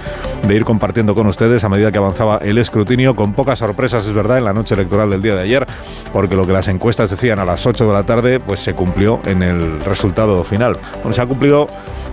de 0.47 0.55
ir 0.55 0.65
compartiendo 0.65 1.17
con 1.17 1.27
ustedes 1.27 1.65
a 1.65 1.69
medida 1.69 1.91
que 1.91 1.99
avanzaba 1.99 2.39
el 2.39 2.59
escrutinio, 2.59 3.17
con 3.17 3.33
pocas 3.33 3.59
sorpresas, 3.59 4.07
es 4.07 4.13
verdad, 4.13 4.39
en 4.39 4.45
la 4.45 4.53
noche 4.53 4.77
electoral 4.77 5.11
del 5.11 5.23
día 5.23 5.35
de 5.35 5.43
ayer, 5.43 5.67
porque 6.13 6.37
lo 6.37 6.47
que 6.47 6.53
las 6.53 6.69
encuestas 6.69 7.11
decían 7.11 7.41
a 7.41 7.45
las 7.45 7.67
8 7.67 7.85
de 7.85 7.93
la 7.93 8.07
tarde, 8.07 8.39
pues 8.39 8.61
se 8.61 8.75
cumplió 8.75 9.19
en 9.25 9.43
el 9.43 9.81
resultado 9.81 10.45
final. 10.45 10.75
Bueno, 10.99 11.13
se 11.13 11.21
ha 11.21 11.27
cumplido 11.27 11.67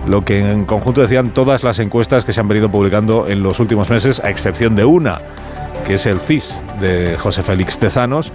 lo 0.08 0.24
que 0.24 0.40
en 0.40 0.64
conjunto 0.64 1.00
decían 1.00 1.32
todas 1.32 1.62
las 1.62 1.78
encuestas 1.78 2.24
que 2.24 2.32
se 2.32 2.40
han 2.40 2.48
venido 2.48 2.68
publicando 2.68 3.28
en 3.28 3.44
los 3.44 3.60
últimos 3.60 3.88
meses, 3.88 4.20
a 4.24 4.30
excepción 4.30 4.74
de 4.74 4.84
una, 4.84 5.18
que 5.86 5.94
es 5.94 6.06
el 6.06 6.18
CIS 6.18 6.60
de 6.80 7.16
José 7.16 7.44
Félix 7.44 7.78
Tezanos, 7.78 8.32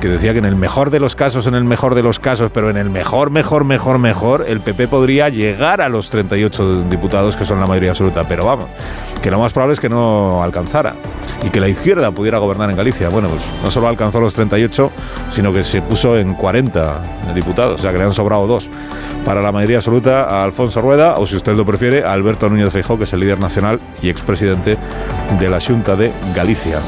que 0.00 0.08
decía 0.08 0.32
que 0.32 0.38
en 0.38 0.44
el 0.44 0.56
mejor 0.56 0.90
de 0.90 1.00
los 1.00 1.16
casos, 1.16 1.46
en 1.46 1.54
el 1.54 1.64
mejor 1.64 1.94
de 1.94 2.02
los 2.02 2.18
casos, 2.18 2.50
pero 2.52 2.70
en 2.70 2.76
el 2.76 2.90
mejor, 2.90 3.30
mejor, 3.30 3.64
mejor, 3.64 3.98
mejor, 3.98 4.44
el 4.48 4.60
PP 4.60 4.88
podría 4.88 5.28
llegar 5.28 5.80
a 5.80 5.88
los 5.88 6.10
38 6.10 6.82
diputados 6.84 7.36
que 7.36 7.44
son 7.44 7.60
la 7.60 7.66
mayoría 7.66 7.90
absoluta. 7.90 8.24
Pero 8.28 8.46
vamos, 8.46 8.66
que 9.22 9.30
lo 9.30 9.38
más 9.38 9.52
probable 9.52 9.74
es 9.74 9.80
que 9.80 9.88
no 9.88 10.42
alcanzara 10.42 10.94
y 11.42 11.50
que 11.50 11.60
la 11.60 11.68
izquierda 11.68 12.10
pudiera 12.10 12.38
gobernar 12.38 12.70
en 12.70 12.76
Galicia. 12.76 13.08
Bueno, 13.08 13.28
pues 13.28 13.42
no 13.62 13.70
solo 13.70 13.88
alcanzó 13.88 14.20
los 14.20 14.34
38, 14.34 14.90
sino 15.30 15.52
que 15.52 15.64
se 15.64 15.82
puso 15.82 16.18
en 16.18 16.34
40 16.34 17.32
diputados, 17.34 17.80
o 17.80 17.82
sea 17.82 17.92
que 17.92 17.98
le 17.98 18.04
han 18.04 18.12
sobrado 18.12 18.46
dos. 18.46 18.68
Para 19.24 19.40
la 19.40 19.52
mayoría 19.52 19.78
absoluta 19.78 20.24
a 20.24 20.44
Alfonso 20.44 20.80
Rueda, 20.80 21.14
o 21.14 21.26
si 21.26 21.36
usted 21.36 21.54
lo 21.54 21.64
prefiere, 21.64 22.04
a 22.04 22.12
Alberto 22.12 22.48
Núñez 22.48 22.70
Feijóo, 22.70 22.98
que 22.98 23.04
es 23.04 23.12
el 23.12 23.20
líder 23.20 23.38
nacional 23.38 23.80
y 24.02 24.10
expresidente 24.10 24.76
de 25.38 25.48
la 25.48 25.60
Junta 25.60 25.96
de 25.96 26.12
Galicia. 26.34 26.80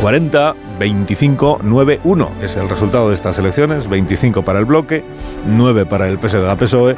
40, 0.00 0.54
25, 0.78 1.60
9, 1.62 2.00
1 2.04 2.30
es 2.42 2.56
el 2.56 2.68
resultado 2.68 3.08
de 3.08 3.14
estas 3.14 3.38
elecciones. 3.38 3.88
25 3.88 4.42
para 4.42 4.58
el 4.58 4.64
bloque, 4.64 5.04
9 5.46 5.86
para 5.86 6.08
el 6.08 6.18
PSD-PSOE, 6.18 6.96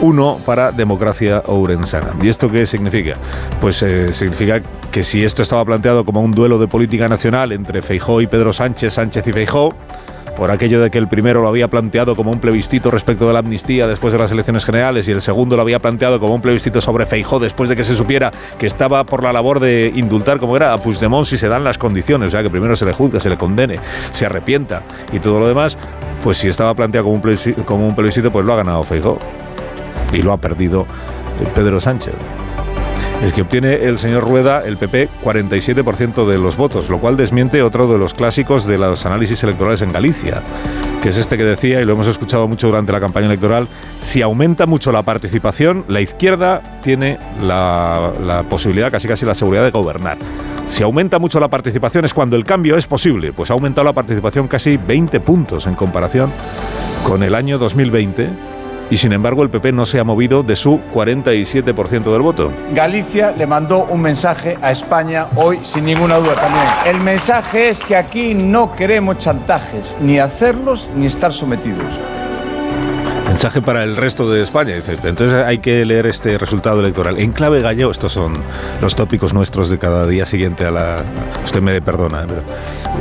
1 0.00 0.40
para 0.44 0.72
Democracia 0.72 1.42
Ourensana. 1.46 2.14
¿Y 2.22 2.28
esto 2.28 2.50
qué 2.50 2.66
significa? 2.66 3.14
Pues 3.60 3.82
eh, 3.82 4.12
significa 4.12 4.60
que 4.90 5.02
si 5.02 5.24
esto 5.24 5.42
estaba 5.42 5.64
planteado 5.64 6.04
como 6.04 6.20
un 6.20 6.32
duelo 6.32 6.58
de 6.58 6.68
política 6.68 7.08
nacional 7.08 7.52
entre 7.52 7.82
Feijó 7.82 8.20
y 8.20 8.26
Pedro 8.26 8.52
Sánchez, 8.52 8.94
Sánchez 8.94 9.26
y 9.26 9.32
Feijó, 9.32 9.70
por 10.36 10.50
aquello 10.50 10.80
de 10.80 10.90
que 10.90 10.98
el 10.98 11.08
primero 11.08 11.40
lo 11.40 11.48
había 11.48 11.68
planteado 11.68 12.16
como 12.16 12.30
un 12.30 12.40
plebiscito 12.40 12.90
respecto 12.90 13.26
de 13.26 13.32
la 13.32 13.38
amnistía 13.40 13.86
después 13.86 14.12
de 14.12 14.18
las 14.18 14.30
elecciones 14.30 14.64
generales 14.64 15.06
y 15.08 15.12
el 15.12 15.20
segundo 15.20 15.56
lo 15.56 15.62
había 15.62 15.78
planteado 15.78 16.18
como 16.20 16.34
un 16.34 16.40
plebiscito 16.40 16.80
sobre 16.80 17.06
Feijó 17.06 17.38
después 17.38 17.68
de 17.68 17.76
que 17.76 17.84
se 17.84 17.94
supiera 17.94 18.30
que 18.58 18.66
estaba 18.66 19.04
por 19.04 19.22
la 19.22 19.32
labor 19.32 19.60
de 19.60 19.92
indultar 19.94 20.38
como 20.38 20.56
era 20.56 20.72
a 20.72 20.78
Puigdemont 20.78 21.26
si 21.26 21.38
se 21.38 21.48
dan 21.48 21.64
las 21.64 21.78
condiciones, 21.78 22.28
o 22.28 22.30
sea, 22.30 22.42
que 22.42 22.50
primero 22.50 22.76
se 22.76 22.84
le 22.84 22.92
juzgue, 22.92 23.20
se 23.20 23.30
le 23.30 23.36
condene, 23.36 23.76
se 24.12 24.26
arrepienta 24.26 24.82
y 25.12 25.20
todo 25.20 25.40
lo 25.40 25.48
demás, 25.48 25.76
pues 26.22 26.38
si 26.38 26.48
estaba 26.48 26.74
planteado 26.74 27.04
como 27.64 27.86
un 27.86 27.94
plebiscito, 27.94 28.32
pues 28.32 28.44
lo 28.44 28.52
ha 28.52 28.56
ganado 28.56 28.82
Feijó 28.82 29.18
y 30.12 30.22
lo 30.22 30.32
ha 30.32 30.36
perdido 30.36 30.86
Pedro 31.54 31.80
Sánchez 31.80 32.14
es 33.24 33.32
que 33.32 33.40
obtiene 33.40 33.74
el 33.74 33.98
señor 33.98 34.24
Rueda, 34.24 34.62
el 34.66 34.76
PP, 34.76 35.08
47% 35.22 36.26
de 36.26 36.36
los 36.36 36.58
votos, 36.58 36.90
lo 36.90 36.98
cual 36.98 37.16
desmiente 37.16 37.62
otro 37.62 37.90
de 37.90 37.96
los 37.96 38.12
clásicos 38.12 38.66
de 38.66 38.76
los 38.76 39.06
análisis 39.06 39.42
electorales 39.42 39.80
en 39.80 39.92
Galicia, 39.92 40.42
que 41.02 41.08
es 41.08 41.16
este 41.16 41.38
que 41.38 41.44
decía, 41.44 41.80
y 41.80 41.86
lo 41.86 41.94
hemos 41.94 42.06
escuchado 42.06 42.46
mucho 42.48 42.66
durante 42.66 42.92
la 42.92 43.00
campaña 43.00 43.26
electoral, 43.26 43.66
si 44.00 44.20
aumenta 44.20 44.66
mucho 44.66 44.92
la 44.92 45.02
participación, 45.02 45.86
la 45.88 46.02
izquierda 46.02 46.80
tiene 46.82 47.18
la, 47.40 48.44
posibilidad, 48.50 48.90
casi 48.90 49.08
casi 49.08 49.24
la 49.24 49.34
seguridad 49.34 49.64
de 49.64 49.70
gobernar. 49.70 50.18
Si 50.66 50.82
aumenta 50.82 51.18
mucho 51.18 51.40
la 51.40 51.48
participación 51.48 52.04
es 52.04 52.12
cuando 52.12 52.36
el 52.36 52.44
cambio 52.44 52.76
es 52.76 52.86
posible, 52.86 53.32
pues 53.32 53.50
ha 53.50 53.54
aumentado 53.54 53.86
la 53.86 53.94
participación 53.94 54.48
casi 54.48 54.76
20 54.76 55.20
puntos 55.20 55.66
en 55.66 55.74
comparación 55.74 56.30
con 57.06 57.22
el 57.22 57.34
año 57.34 57.56
2020 57.56 58.53
y 58.90 58.96
sin 58.96 59.12
embargo 59.12 59.42
el 59.42 59.50
PP 59.50 59.72
no 59.72 59.86
se 59.86 59.98
ha 59.98 60.04
movido 60.04 60.42
de 60.42 60.56
su 60.56 60.80
47% 60.92 62.12
del 62.12 62.22
voto. 62.22 62.52
Galicia 62.72 63.32
le 63.32 63.46
mandó 63.46 63.84
un 63.84 64.00
mensaje 64.00 64.58
a 64.62 64.70
España 64.70 65.26
hoy 65.36 65.58
sin 65.62 65.84
ninguna 65.84 66.18
duda 66.18 66.34
también. 66.34 66.66
El 66.86 67.00
mensaje 67.02 67.68
es 67.68 67.82
que 67.82 67.96
aquí 67.96 68.34
no 68.34 68.74
queremos 68.74 69.18
chantajes, 69.18 69.96
ni 70.00 70.18
hacerlos 70.18 70.90
ni 70.96 71.06
estar 71.06 71.32
sometidos. 71.32 71.98
Mensaje 73.34 73.60
para 73.60 73.82
el 73.82 73.96
resto 73.96 74.30
de 74.30 74.44
España, 74.44 74.76
dice. 74.76 74.92
Entonces 74.92 75.34
hay 75.34 75.58
que 75.58 75.84
leer 75.84 76.06
este 76.06 76.38
resultado 76.38 76.78
electoral. 76.78 77.18
En 77.18 77.32
clave 77.32 77.60
gallego, 77.60 77.90
estos 77.90 78.12
son 78.12 78.32
los 78.80 78.94
tópicos 78.94 79.34
nuestros 79.34 79.68
de 79.68 79.76
cada 79.76 80.06
día 80.06 80.24
siguiente 80.24 80.64
a 80.64 80.70
la. 80.70 81.02
Usted 81.44 81.60
me 81.60 81.82
perdona, 81.82 82.26
pero 82.28 82.42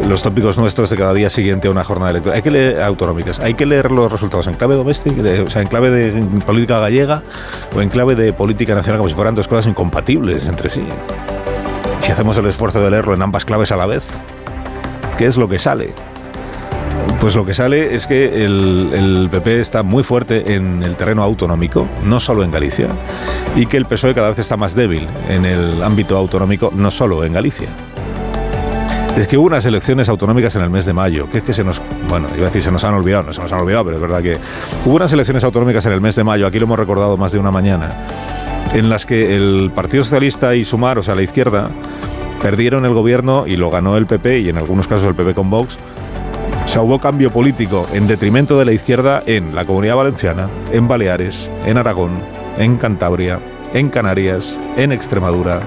los 0.09 0.23
tópicos 0.23 0.57
nuestros 0.57 0.89
de 0.89 0.97
cada 0.97 1.13
día 1.13 1.29
siguiente 1.29 1.67
a 1.67 1.71
una 1.71 1.83
jornada 1.83 2.09
electoral. 2.09 2.37
Hay 2.37 2.41
que 2.41 2.49
leer 2.49 2.81
autonómicas, 2.81 3.39
hay 3.41 3.53
que 3.53 3.67
leer 3.67 3.91
los 3.91 4.11
resultados 4.11 4.47
en 4.47 4.55
clave 4.55 4.73
doméstica, 4.73 5.21
o 5.45 5.49
sea, 5.51 5.61
en 5.61 5.67
clave 5.67 5.91
de 5.91 6.19
política 6.39 6.79
gallega 6.79 7.21
o 7.75 7.81
en 7.81 7.89
clave 7.89 8.15
de 8.15 8.33
política 8.33 8.73
nacional, 8.73 8.97
como 8.97 9.09
si 9.09 9.15
fueran 9.15 9.35
dos 9.35 9.47
cosas 9.47 9.67
incompatibles 9.67 10.47
entre 10.47 10.71
sí. 10.71 10.83
Si 12.01 12.11
hacemos 12.11 12.35
el 12.39 12.47
esfuerzo 12.47 12.81
de 12.81 12.89
leerlo 12.89 13.13
en 13.13 13.21
ambas 13.21 13.45
claves 13.45 13.71
a 13.71 13.77
la 13.77 13.85
vez, 13.85 14.03
¿qué 15.15 15.27
es 15.27 15.37
lo 15.37 15.47
que 15.47 15.59
sale? 15.59 15.93
Pues 17.23 17.35
lo 17.35 17.45
que 17.45 17.53
sale 17.53 17.95
es 17.95 18.05
que 18.05 18.43
el, 18.43 19.29
PP 19.31 19.61
está 19.61 19.81
muy 19.81 20.03
fuerte 20.03 20.55
en 20.55 20.83
el 20.83 20.97
terreno 20.97 21.23
autonómico, 21.23 21.87
no 22.03 22.19
solo 22.19 22.43
en 22.43 22.51
Galicia, 22.51 22.89
y 23.55 23.65
que 23.65 23.77
el 23.77 23.85
PSOE 23.85 24.13
cada 24.13 24.27
vez 24.27 24.39
está 24.39 24.57
más 24.57 24.75
débil 24.75 25.07
en 25.29 25.45
el 25.45 25.81
ámbito 25.81 26.17
autonómico, 26.17 26.71
no 26.75 26.91
solo 26.91 27.23
en 27.23 27.31
Galicia. 27.31 27.69
Es 29.17 29.25
que 29.27 29.37
hubo 29.37 29.47
unas 29.47 29.63
elecciones 29.63 30.09
autonómicas 30.09 30.53
en 30.57 30.63
el 30.63 30.69
mes 30.69 30.85
de 30.85 30.91
mayo, 30.91 31.29
que 31.29 31.37
es 31.37 31.43
que 31.45 31.53
se 31.53 31.63
nos, 31.63 31.81
bueno, 32.09 32.27
iba 32.35 32.43
a 32.43 32.47
decir 32.47 32.61
se 32.61 32.71
nos 32.71 32.83
han 32.83 32.93
olvidado, 32.93 33.23
no 33.23 33.31
se 33.31 33.41
nos 33.41 33.53
han 33.53 33.61
olvidado, 33.61 33.85
pero 33.85 33.95
es 33.95 34.01
verdad 34.01 34.21
que 34.21 34.37
hubo 34.85 34.95
unas 34.95 35.13
elecciones 35.13 35.45
autonómicas 35.45 35.85
en 35.85 35.93
el 35.93 36.01
mes 36.01 36.15
de 36.15 36.25
mayo, 36.25 36.45
aquí 36.45 36.59
lo 36.59 36.65
hemos 36.65 36.77
recordado 36.77 37.15
más 37.15 37.31
de 37.31 37.39
una 37.39 37.51
mañana, 37.51 38.05
en 38.73 38.89
las 38.89 39.05
que 39.05 39.33
el 39.35 39.71
Partido 39.73 40.03
Socialista 40.03 40.55
y 40.55 40.65
Sumar, 40.65 40.97
o 40.97 41.03
sea, 41.03 41.15
la 41.15 41.21
izquierda, 41.21 41.69
perdieron 42.41 42.83
el 42.83 42.93
gobierno 42.93 43.47
y 43.47 43.55
lo 43.55 43.69
ganó 43.69 43.95
el 43.95 44.07
PP 44.07 44.39
y 44.39 44.49
en 44.49 44.57
algunos 44.57 44.89
casos 44.89 45.07
el 45.07 45.15
PP 45.15 45.35
con 45.35 45.49
Vox 45.49 45.77
o 46.65 46.67
sea, 46.67 46.81
hubo 46.81 46.99
cambio 46.99 47.31
político 47.31 47.85
en 47.93 48.07
detrimento 48.07 48.57
de 48.57 48.65
la 48.65 48.71
izquierda 48.71 49.21
en 49.25 49.53
la 49.53 49.65
Comunidad 49.65 49.97
Valenciana, 49.97 50.49
en 50.71 50.87
Baleares, 50.87 51.49
en 51.65 51.77
Aragón, 51.77 52.11
en 52.57 52.77
Cantabria, 52.77 53.39
en 53.73 53.89
Canarias, 53.89 54.57
en 54.77 54.91
Extremadura. 54.91 55.61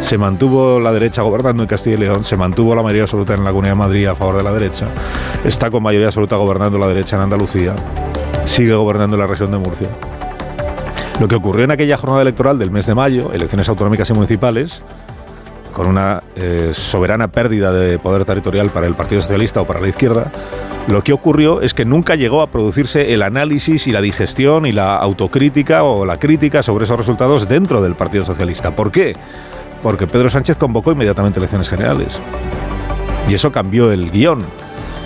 Se 0.00 0.18
mantuvo 0.18 0.80
la 0.80 0.92
derecha 0.92 1.22
gobernando 1.22 1.62
en 1.62 1.68
Castilla 1.68 1.96
y 1.96 2.00
León, 2.00 2.24
se 2.24 2.36
mantuvo 2.36 2.74
la 2.74 2.82
mayoría 2.82 3.02
absoluta 3.02 3.34
en 3.34 3.44
la 3.44 3.50
Comunidad 3.50 3.72
de 3.72 3.78
Madrid 3.78 4.06
a 4.06 4.14
favor 4.14 4.36
de 4.36 4.42
la 4.42 4.52
derecha, 4.52 4.88
está 5.44 5.70
con 5.70 5.82
mayoría 5.82 6.08
absoluta 6.08 6.36
gobernando 6.36 6.78
la 6.78 6.88
derecha 6.88 7.16
en 7.16 7.22
Andalucía, 7.22 7.74
sigue 8.44 8.74
gobernando 8.74 9.16
la 9.16 9.26
región 9.26 9.52
de 9.52 9.58
Murcia. 9.58 9.88
Lo 11.20 11.28
que 11.28 11.36
ocurrió 11.36 11.64
en 11.64 11.70
aquella 11.70 11.96
jornada 11.96 12.22
electoral 12.22 12.58
del 12.58 12.72
mes 12.72 12.86
de 12.86 12.96
mayo, 12.96 13.32
elecciones 13.32 13.68
autonómicas 13.68 14.10
y 14.10 14.12
municipales, 14.14 14.82
con 15.72 15.86
una 15.86 16.22
eh, 16.36 16.70
soberana 16.72 17.28
pérdida 17.28 17.72
de 17.72 17.98
poder 17.98 18.24
territorial 18.24 18.70
para 18.70 18.86
el 18.86 18.94
Partido 18.94 19.20
Socialista 19.20 19.60
o 19.60 19.66
para 19.66 19.80
la 19.80 19.88
izquierda, 19.88 20.30
lo 20.88 21.02
que 21.02 21.12
ocurrió 21.12 21.60
es 21.60 21.74
que 21.74 21.84
nunca 21.84 22.16
llegó 22.16 22.42
a 22.42 22.48
producirse 22.48 23.14
el 23.14 23.22
análisis 23.22 23.86
y 23.86 23.92
la 23.92 24.00
digestión 24.00 24.66
y 24.66 24.72
la 24.72 24.96
autocrítica 24.96 25.84
o 25.84 26.04
la 26.04 26.18
crítica 26.18 26.62
sobre 26.62 26.84
esos 26.84 26.96
resultados 26.96 27.48
dentro 27.48 27.82
del 27.82 27.94
Partido 27.94 28.24
Socialista. 28.24 28.74
¿Por 28.74 28.90
qué? 28.90 29.14
Porque 29.82 30.06
Pedro 30.06 30.28
Sánchez 30.28 30.56
convocó 30.56 30.92
inmediatamente 30.92 31.38
elecciones 31.38 31.68
generales. 31.68 32.20
Y 33.28 33.34
eso 33.34 33.52
cambió 33.52 33.92
el 33.92 34.10
guion 34.10 34.42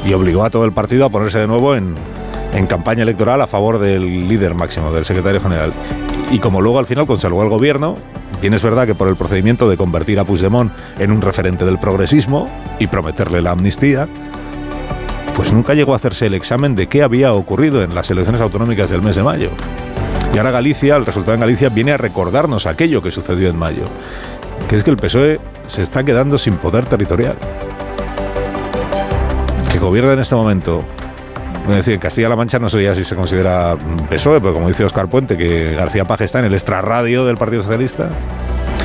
y 0.07 0.15
obligó 0.15 0.45
a 0.45 0.51
todo 0.51 0.65
el 0.65 0.73
partido 0.73 1.05
a 1.05 1.11
ponerse 1.11 1.39
de 1.39 1.47
nuevo 1.47 1.75
en, 1.75 1.95
en 2.55 2.67
campaña 2.67 3.03
electoral 3.03 3.43
a 3.43 3.47
favor 3.47 3.79
del 3.79 4.29
líder 4.29 4.55
máximo, 4.55 4.93
del 4.93 5.05
secretario 5.05 5.41
general. 5.41 5.73
Y 6.31 6.39
como 6.39 6.63
luego 6.63 6.79
al 6.79 6.87
final 6.87 7.07
conservó 7.07 7.43
el 7.43 7.51
gobierno, 7.51 7.97
bien 8.41 8.55
es 8.55 8.63
verdad 8.63 8.87
que 8.87 8.95
por 8.95 9.09
el 9.09 9.17
procedimiento 9.17 9.69
de 9.69 9.77
convertir 9.77 10.19
a 10.19 10.25
Puigdemont 10.25 10.73
en 10.99 11.11
un 11.11 11.23
referente 11.23 11.65
del 11.65 11.79
progresismo 11.79 12.49
y 12.79 12.87
prometerle 12.87 13.43
la 13.43 13.53
amnistía, 13.53 14.09
pues 15.35 15.53
nunca 15.53 15.75
llegó 15.75 15.93
a 15.93 15.97
hacerse 15.97 16.27
el 16.27 16.35
examen 16.35 16.75
de 16.75 16.87
qué 16.87 17.03
había 17.03 17.33
ocurrido 17.33 17.83
en 17.83 17.95
las 17.95 18.11
elecciones 18.11 18.41
autonómicas 18.41 18.91
del 18.91 19.03
mes 19.03 19.17
de 19.17 19.23
mayo. 19.23 19.51
Y 20.35 20.39
ahora 20.39 20.51
Galicia, 20.51 20.97
el 20.97 21.07
resultado 21.07 21.35
en 21.35 21.41
Galicia, 21.41 21.69
viene 21.69 21.93
a 21.93 21.97
recordarnos 21.97 22.67
aquello 22.67 23.03
que 23.03 23.11
sucedió 23.11 23.49
en 23.49 23.57
mayo, 23.57 23.85
que 24.69 24.77
es 24.77 24.85
que 24.85 24.91
el 24.91 24.97
PSOE 24.97 25.41
se 25.67 25.83
está 25.83 26.05
quedando 26.05 26.39
sin 26.39 26.57
poder 26.57 26.87
territorial. 26.87 27.37
Que 29.71 29.79
gobierna 29.79 30.15
en 30.15 30.21
este 30.21 30.35
momento 30.35 30.85
es 31.69 31.77
decir, 31.77 31.99
Castilla-La 31.99 32.37
Mancha 32.37 32.59
no 32.59 32.69
sé 32.69 32.83
ya 32.83 32.95
si 32.95 33.05
se 33.05 33.17
considera 33.17 33.77
PSOE, 34.09 34.41
pero 34.41 34.55
como 34.55 34.69
dice 34.69 34.85
Oscar 34.85 35.09
Puente, 35.09 35.37
que 35.37 35.75
García 35.75 36.05
Paje 36.05 36.25
está 36.25 36.39
en 36.39 36.45
el 36.45 36.55
extrarradio 36.55 37.25
del 37.25 37.37
Partido 37.37 37.63
Socialista. 37.63 38.09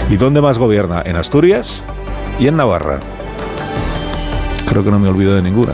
¿Y 0.09 0.17
dónde 0.17 0.41
más 0.41 0.57
gobierna? 0.57 1.01
En 1.05 1.15
Asturias 1.15 1.83
y 2.39 2.47
en 2.47 2.57
Navarra. 2.57 2.99
Creo 4.67 4.83
que 4.83 4.89
no 4.89 4.99
me 4.99 5.09
olvido 5.09 5.35
de 5.35 5.41
ninguna. 5.41 5.73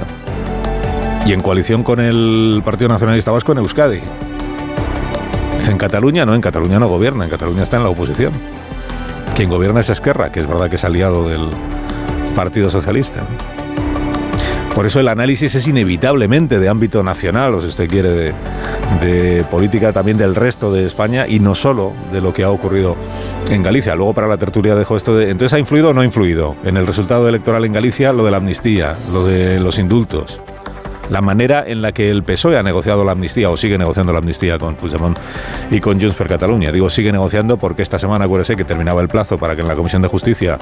Y 1.26 1.34
en 1.34 1.42
coalición 1.42 1.84
con 1.84 2.00
el 2.00 2.62
Partido 2.64 2.90
Nacionalista 2.90 3.32
Vasco 3.32 3.54
en 3.54 3.60
Euskadi. 3.60 4.02
En 5.70 5.78
Cataluña 5.78 6.26
no, 6.26 6.36
en 6.36 6.42
Cataluña 6.42 6.80
no 6.80 6.88
gobierna, 6.88 7.24
en 7.26 7.30
Cataluña 7.30 7.64
está 7.64 7.78
en 7.78 7.84
la 7.84 7.90
oposición. 7.90 8.34
Quien 9.36 9.50
gobierna 9.50 9.80
es 9.80 9.90
Esquerra, 9.90 10.32
que 10.32 10.40
es 10.40 10.48
verdad 10.48 10.70
que 10.70 10.76
es 10.78 10.84
aliado 10.84 11.28
del 11.28 11.50
Partido 12.36 12.70
Socialista. 12.70 13.22
Por 14.78 14.86
eso 14.86 15.00
el 15.00 15.08
análisis 15.08 15.56
es 15.56 15.68
inevitablemente 15.68 16.60
de 16.60 16.70
ámbito 16.70 17.02
nacional, 17.02 17.52
o 17.56 17.62
si 17.62 17.68
usted 17.68 17.90
quiere, 17.90 18.36
de, 19.02 19.44
política 19.50 19.92
también 19.92 20.20
del 20.20 20.36
resto 20.36 20.72
de 20.72 20.86
España 20.86 21.26
y 21.28 21.40
no 21.40 21.56
solo 21.56 21.94
de 22.14 22.22
lo 22.22 22.32
que 22.32 22.44
ha 22.44 22.52
ocurrido 22.52 22.96
en 23.50 23.64
Galicia. 23.64 23.96
Luego 23.96 24.14
para 24.14 24.28
la 24.28 24.38
tertulia 24.38 24.76
dejo 24.76 24.96
esto 24.96 25.18
de... 25.18 25.32
Entonces, 25.32 25.54
¿ha 25.54 25.58
influido 25.58 25.90
o 25.90 25.94
no 25.96 26.02
ha 26.02 26.06
influido 26.06 26.56
en 26.64 26.78
el 26.78 26.86
resultado 26.86 27.28
electoral 27.28 27.66
en 27.66 27.74
Galicia 27.74 28.14
lo 28.14 28.24
de 28.24 28.30
la 28.30 28.38
amnistía, 28.38 28.96
lo 29.12 29.26
de 29.26 29.60
los 29.60 29.80
indultos? 29.80 30.40
la 31.10 31.22
manera 31.22 31.64
en 31.66 31.82
la 31.82 31.94
que 31.94 32.12
el 32.12 32.22
PSOE 32.24 32.58
ha 32.58 32.64
negociado 32.64 33.06
la 33.06 33.14
amnistía 33.14 33.50
o 33.50 33.56
sigue 33.56 33.78
negociando 33.78 34.12
la 34.12 34.20
amnistía 34.20 34.58
con 34.58 34.76
Puigdemont 34.76 35.18
y 35.72 35.80
con 35.80 36.02
Junts 36.02 36.16
per 36.16 36.28
Cataluña. 36.28 36.70
Digo 36.72 36.90
sigue 36.90 37.14
negociando 37.14 37.56
porque 37.56 37.82
esta 37.82 37.98
semana 37.98 38.26
acuérdese 38.26 38.58
que 38.58 38.66
terminaba 38.66 39.02
el 39.02 39.08
plazo 39.08 39.38
para 39.38 39.56
que 39.56 39.62
en 39.62 39.70
la 39.70 39.76
Comisión 39.76 40.02
de 40.02 40.10
Justicia 40.10 40.58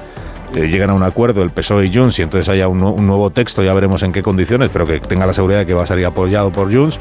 eh, 0.53 0.67
lleguen 0.67 0.89
a 0.89 0.93
un 0.93 1.03
acuerdo 1.03 1.41
el 1.41 1.49
PSOE 1.49 1.87
y 1.87 1.93
Junts 1.93 2.19
y 2.19 2.21
entonces 2.21 2.47
haya 2.49 2.67
un, 2.67 2.79
nuevo 2.79 3.29
texto, 3.29 3.63
ya 3.63 3.73
veremos 3.73 4.03
en 4.03 4.11
qué 4.11 4.21
condiciones, 4.21 4.69
pero 4.71 4.85
que 4.85 4.99
tenga 4.99 5.25
la 5.25 5.33
seguridad 5.33 5.59
de 5.59 5.65
que 5.65 5.73
va 5.73 5.83
a 5.83 5.87
salir 5.87 6.05
apoyado 6.05 6.51
por 6.51 6.73
Junts. 6.73 6.99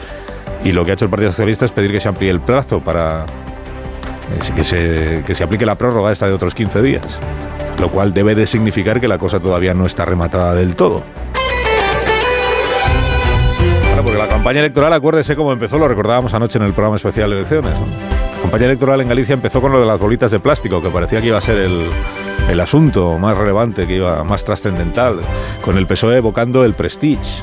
Y 0.65 0.73
lo 0.73 0.85
que 0.85 0.93
ha 0.93 0.95
hecho 0.95 1.05
el 1.05 1.11
Partido 1.11 1.31
Socialista 1.31 1.67
es 1.67 1.73
pedir 1.73 1.93
que 1.93 2.01
se 2.01 2.09
amplíe 2.09 2.31
el 2.31 2.41
plazo 2.41 2.81
para 2.81 3.27
eh, 3.27 4.53
que 4.57 4.65
se, 4.65 5.23
que 5.27 5.35
se 5.35 5.45
aplique 5.45 5.67
la 5.67 5.77
prórroga 5.77 6.11
esta 6.11 6.27
de 6.27 6.33
otros 6.33 6.55
15 6.55 6.83
días. 6.83 7.19
Lo 7.81 7.91
cual 7.91 8.15
debe 8.15 8.35
de 8.35 8.47
significar 8.47 9.01
que 9.01 9.09
la 9.09 9.19
cosa 9.19 9.41
todavía 9.41 9.75
no 9.75 9.85
está 9.85 10.05
rematada 10.05 10.55
del 10.55 10.75
todo. 10.75 11.03
porque 14.03 14.19
la 14.19 14.29
campaña 14.29 14.61
electoral, 14.61 14.93
acuérdese 14.93 15.35
cómo 15.35 15.53
empezó, 15.53 15.79
lo 15.79 15.89
recordábamos 15.89 16.35
anoche 16.35 16.59
en 16.59 16.65
el 16.65 16.73
programa 16.73 16.97
especial 16.97 17.31
de 17.31 17.37
elecciones. 17.37 17.73
La 17.79 18.43
campaña 18.43 18.67
electoral 18.67 19.01
en 19.01 19.09
Galicia 19.09 19.33
empezó 19.33 19.63
con 19.63 19.73
lo 19.73 19.81
de 19.81 19.87
las 19.87 19.99
bolitas 19.99 20.31
de 20.31 20.41
plástico, 20.41 20.83
que 20.83 20.91
parecía 20.91 21.21
que 21.21 21.29
iba 21.29 21.39
a 21.39 21.41
ser 21.41 21.57
el, 21.57 21.89
el 22.49 22.61
asunto 22.61 23.19
más 23.19 23.37
relevante, 23.37 23.87
que 23.87 23.97
iba 23.97 24.23
más 24.25 24.45
trascendental, 24.45 25.21
con 25.63 25.79
el 25.79 25.87
PSOE 25.87 26.19
evocando 26.19 26.65
el 26.65 26.75
prestige. 26.75 27.43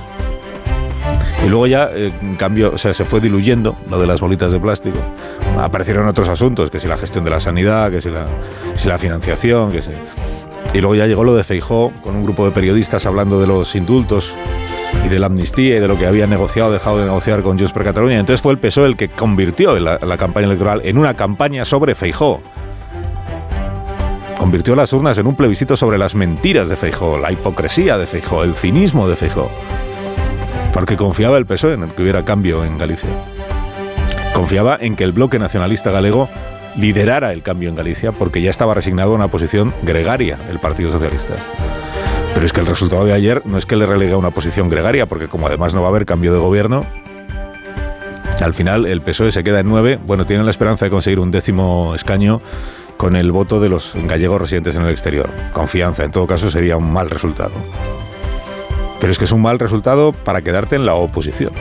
Y 1.44 1.50
luego 1.50 1.66
ya, 1.68 1.90
eh, 1.92 2.12
en 2.22 2.36
cambio, 2.36 2.72
o 2.74 2.78
sea, 2.78 2.94
se 2.94 3.04
fue 3.04 3.20
diluyendo 3.20 3.76
lo 3.90 4.00
de 4.00 4.06
las 4.06 4.22
bolitas 4.22 4.52
de 4.52 4.60
plástico. 4.60 5.00
Aparecieron 5.58 6.08
otros 6.08 6.30
asuntos, 6.30 6.70
que 6.70 6.80
si 6.80 6.88
la 6.88 6.98
gestión 6.98 7.24
de 7.24 7.32
la 7.32 7.40
sanidad, 7.40 7.90
que 7.90 8.02
si 8.02 8.10
la, 8.10 8.98
financiación, 8.98 9.72
que 9.72 9.82
si... 9.82 9.92
Y 10.74 10.80
luego 10.80 10.96
ya 10.96 11.08
llegó 11.08 11.24
lo 11.24 11.36
de 11.36 11.44
Feijó, 11.44 11.92
con 12.04 12.16
un 12.16 12.24
grupo 12.24 12.46
de 12.46 12.52
periodistas 12.52 13.06
hablando 13.06 13.42
de 13.42 13.48
los 13.48 13.76
indultos 13.76 14.34
y 15.04 15.10
de 15.10 15.20
la 15.20 15.26
amnistía 15.26 15.78
y 15.78 15.80
de 15.80 15.88
lo 15.88 15.98
que 15.98 16.06
había 16.06 16.28
negociado, 16.28 16.72
dejado 16.72 17.00
de 17.00 17.06
negociar 17.06 17.42
con 17.42 17.58
Junts 17.58 17.74
per 17.74 17.84
Cataluña. 17.84 18.20
Entonces 18.20 18.42
fue 18.42 18.54
el 18.54 18.60
PSOE 18.60 18.88
el 18.88 18.96
que 18.96 19.10
convirtió 19.10 19.78
la, 19.80 19.98
la 20.02 20.18
campaña 20.18 20.46
electoral 20.46 20.82
en 20.86 20.98
una 20.98 21.16
campaña 21.16 21.66
sobre 21.66 21.96
Feijó 21.96 22.40
convirtió 24.42 24.76
las 24.76 24.92
urnas 24.92 25.20
en 25.20 25.28
un 25.28 25.36
plebiscito 25.36 25.78
sobre 25.78 26.00
las 26.00 26.16
mentiras 26.16 26.68
de 26.68 26.76
Feijó, 26.76 27.20
la 27.20 27.32
hipocresía 27.32 28.00
de 28.00 28.08
Feijó, 28.08 28.44
el 28.44 28.56
cinismo 28.56 29.08
de 29.08 29.16
Feijó. 29.16 29.52
Porque 30.74 30.98
confiaba 30.98 31.38
el 31.38 31.46
PSOE 31.46 31.76
en 31.76 31.84
el 31.84 31.92
que 31.92 32.02
hubiera 32.02 32.26
cambio 32.26 32.66
en 32.66 32.80
Galicia. 32.80 33.12
Confiaba 34.34 34.80
en 34.82 34.96
que 34.96 35.04
el 35.04 35.12
bloque 35.12 35.38
nacionalista 35.38 35.92
galego 35.92 36.28
liderara 36.76 37.34
el 37.34 37.44
cambio 37.44 37.70
en 37.70 37.76
Galicia 37.76 38.14
porque 38.14 38.42
ya 38.42 38.50
estaba 38.50 38.74
resignado 38.74 39.12
a 39.12 39.16
una 39.16 39.28
posición 39.28 39.76
gregaria 39.84 40.40
el 40.50 40.58
Partido 40.58 40.92
Socialista. 40.92 41.36
Pero 42.34 42.44
es 42.44 42.52
que 42.52 42.62
el 42.62 42.66
resultado 42.66 43.06
de 43.06 43.14
ayer 43.14 43.44
no 43.46 43.60
es 43.60 43.68
que 43.68 43.76
le 43.76 43.86
relegue 43.86 44.14
a 44.14 44.18
una 44.18 44.32
posición 44.32 44.70
gregaria, 44.70 45.06
porque 45.06 45.28
como 45.28 45.46
además 45.46 45.76
no 45.76 45.82
va 45.82 45.90
a 45.90 45.92
haber 45.92 46.08
cambio 46.08 46.34
de 46.34 46.40
gobierno, 46.40 46.82
al 48.40 48.56
final 48.56 48.88
el 48.88 49.02
PSOE 49.02 49.32
se 49.32 49.44
queda 49.44 49.60
en 49.60 49.68
nueve. 49.68 50.00
Bueno, 50.08 50.26
tienen 50.26 50.48
la 50.48 50.52
esperanza 50.52 50.86
de 50.86 50.90
conseguir 50.90 51.20
un 51.20 51.30
décimo 51.30 51.94
escaño 51.94 52.42
con 53.02 53.16
el 53.16 53.32
voto 53.32 53.60
de 53.60 53.68
los 53.68 53.94
gallegos 53.96 54.40
residentes 54.40 54.76
en 54.76 54.84
el 54.84 54.92
exterior. 54.92 55.28
Confianza, 55.54 56.04
en 56.04 56.12
todo 56.12 56.28
caso 56.28 56.52
sería 56.52 56.78
un 56.78 56.94
mal 56.94 57.10
resultado. 57.10 57.50
Pero 59.00 59.12
es 59.12 59.18
que 59.18 59.26
es 59.26 59.32
un 59.32 59.42
mal 59.42 59.58
resultado 59.58 60.12
para 60.12 60.44
quedarte 60.44 60.76
en 60.76 60.86
la 60.86 60.94
oposición. 60.94 61.52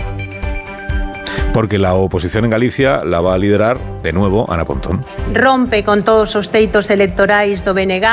Porque 1.54 1.78
la 1.78 1.94
oposición 1.94 2.44
en 2.44 2.50
Galicia 2.50 3.06
la 3.06 3.22
va 3.22 3.32
a 3.32 3.38
liderar 3.38 3.80
de 4.02 4.12
nuevo 4.12 4.52
Ana 4.52 4.66
Pontón. 4.66 5.02
Rompe 5.32 5.82
con 5.82 6.04
todos 6.04 6.36
os 6.36 6.50
teitos 6.52 6.90
electorais 6.92 7.64
do 7.64 7.72
BNG 7.72 8.04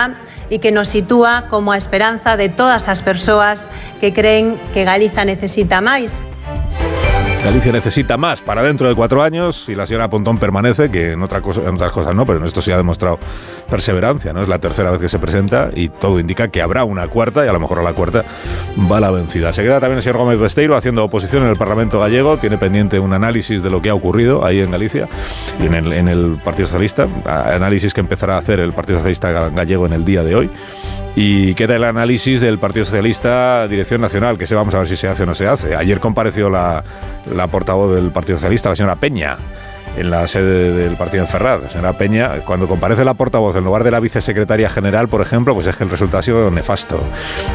e 0.47 0.63
que 0.63 0.71
nos 0.71 0.87
sitúa 0.87 1.51
como 1.51 1.75
a 1.75 1.77
esperanza 1.77 2.39
de 2.39 2.47
todas 2.47 2.87
as 2.87 3.03
persoas 3.03 3.67
que 3.99 4.15
creen 4.15 4.55
que 4.71 4.87
Galiza 4.87 5.27
necesita 5.27 5.83
máis. 5.83 6.23
Galicia 7.47 7.71
necesita 7.71 8.17
más 8.17 8.41
para 8.41 8.61
dentro 8.61 8.89
de 8.89 8.93
cuatro 8.93 9.23
años 9.23 9.69
y 9.69 9.75
la 9.75 9.87
señora 9.87 10.09
Pontón 10.09 10.37
permanece, 10.37 10.91
que 10.91 11.13
en, 11.13 11.23
otra 11.23 11.39
cosa, 11.39 11.61
en 11.61 11.75
otras 11.75 11.93
cosas 11.93 12.13
no, 12.13 12.25
pero 12.25 12.39
en 12.39 12.43
esto 12.43 12.61
sí 12.61 12.71
ha 12.71 12.75
demostrado 12.75 13.19
perseverancia. 13.69 14.33
¿no? 14.33 14.41
Es 14.41 14.49
la 14.49 14.59
tercera 14.59 14.91
vez 14.91 14.99
que 14.99 15.07
se 15.07 15.17
presenta 15.17 15.69
y 15.73 15.87
todo 15.87 16.19
indica 16.19 16.49
que 16.49 16.61
habrá 16.61 16.83
una 16.83 17.07
cuarta 17.07 17.45
y 17.45 17.47
a 17.47 17.53
lo 17.53 17.61
mejor 17.61 17.79
a 17.79 17.83
la 17.83 17.93
cuarta 17.93 18.25
va 18.91 18.99
la 18.99 19.11
vencida. 19.11 19.53
Se 19.53 19.63
queda 19.63 19.79
también 19.79 19.95
el 19.95 20.03
señor 20.03 20.17
Gómez 20.17 20.37
Besteiro 20.39 20.75
haciendo 20.75 21.05
oposición 21.05 21.43
en 21.43 21.49
el 21.49 21.55
Parlamento 21.55 22.01
gallego. 22.01 22.35
Tiene 22.35 22.57
pendiente 22.57 22.99
un 22.99 23.13
análisis 23.13 23.63
de 23.63 23.69
lo 23.69 23.81
que 23.81 23.91
ha 23.91 23.93
ocurrido 23.93 24.43
ahí 24.43 24.59
en 24.59 24.69
Galicia 24.69 25.07
y 25.61 25.67
en 25.67 25.73
el, 25.73 25.93
en 25.93 26.09
el 26.09 26.41
Partido 26.43 26.67
Socialista. 26.67 27.07
Análisis 27.25 27.93
que 27.93 28.01
empezará 28.01 28.35
a 28.35 28.39
hacer 28.39 28.59
el 28.59 28.73
Partido 28.73 28.99
Socialista 28.99 29.31
gallego 29.51 29.85
en 29.85 29.93
el 29.93 30.03
día 30.03 30.21
de 30.21 30.35
hoy. 30.35 30.49
Y 31.19 31.55
queda 31.55 31.77
el 31.77 31.83
análisis 31.83 32.41
del 32.41 32.59
Partido 32.59 32.85
Socialista 32.85 33.67
Dirección 33.67 34.01
Nacional, 34.01 34.37
que 34.37 34.45
se 34.45 34.53
vamos 34.53 34.75
a 34.75 34.77
ver 34.77 34.87
si 34.87 34.95
se 34.95 35.07
hace 35.07 35.23
o 35.23 35.25
no 35.25 35.33
se 35.33 35.47
hace. 35.47 35.75
Ayer 35.75 35.99
compareció 35.99 36.47
la, 36.47 36.83
la 37.33 37.47
portavoz 37.47 37.95
del 37.95 38.11
Partido 38.11 38.37
Socialista, 38.37 38.69
la 38.69 38.75
señora 38.75 38.97
Peña 38.97 39.35
en 39.97 40.09
la 40.09 40.27
sede 40.27 40.71
del 40.71 40.95
partido 40.95 41.23
en 41.23 41.29
Ferraz. 41.29 41.71
Señora 41.71 41.93
Peña, 41.93 42.39
cuando 42.45 42.67
comparece 42.67 43.03
la 43.03 43.13
portavoz 43.13 43.55
en 43.55 43.63
lugar 43.63 43.83
de 43.83 43.91
la 43.91 43.99
vicesecretaria 43.99 44.69
general, 44.69 45.07
por 45.07 45.21
ejemplo, 45.21 45.53
pues 45.53 45.67
es 45.67 45.75
que 45.75 45.83
el 45.83 45.89
resultado 45.89 46.19
ha 46.19 46.23
sido 46.23 46.51
nefasto. 46.51 46.99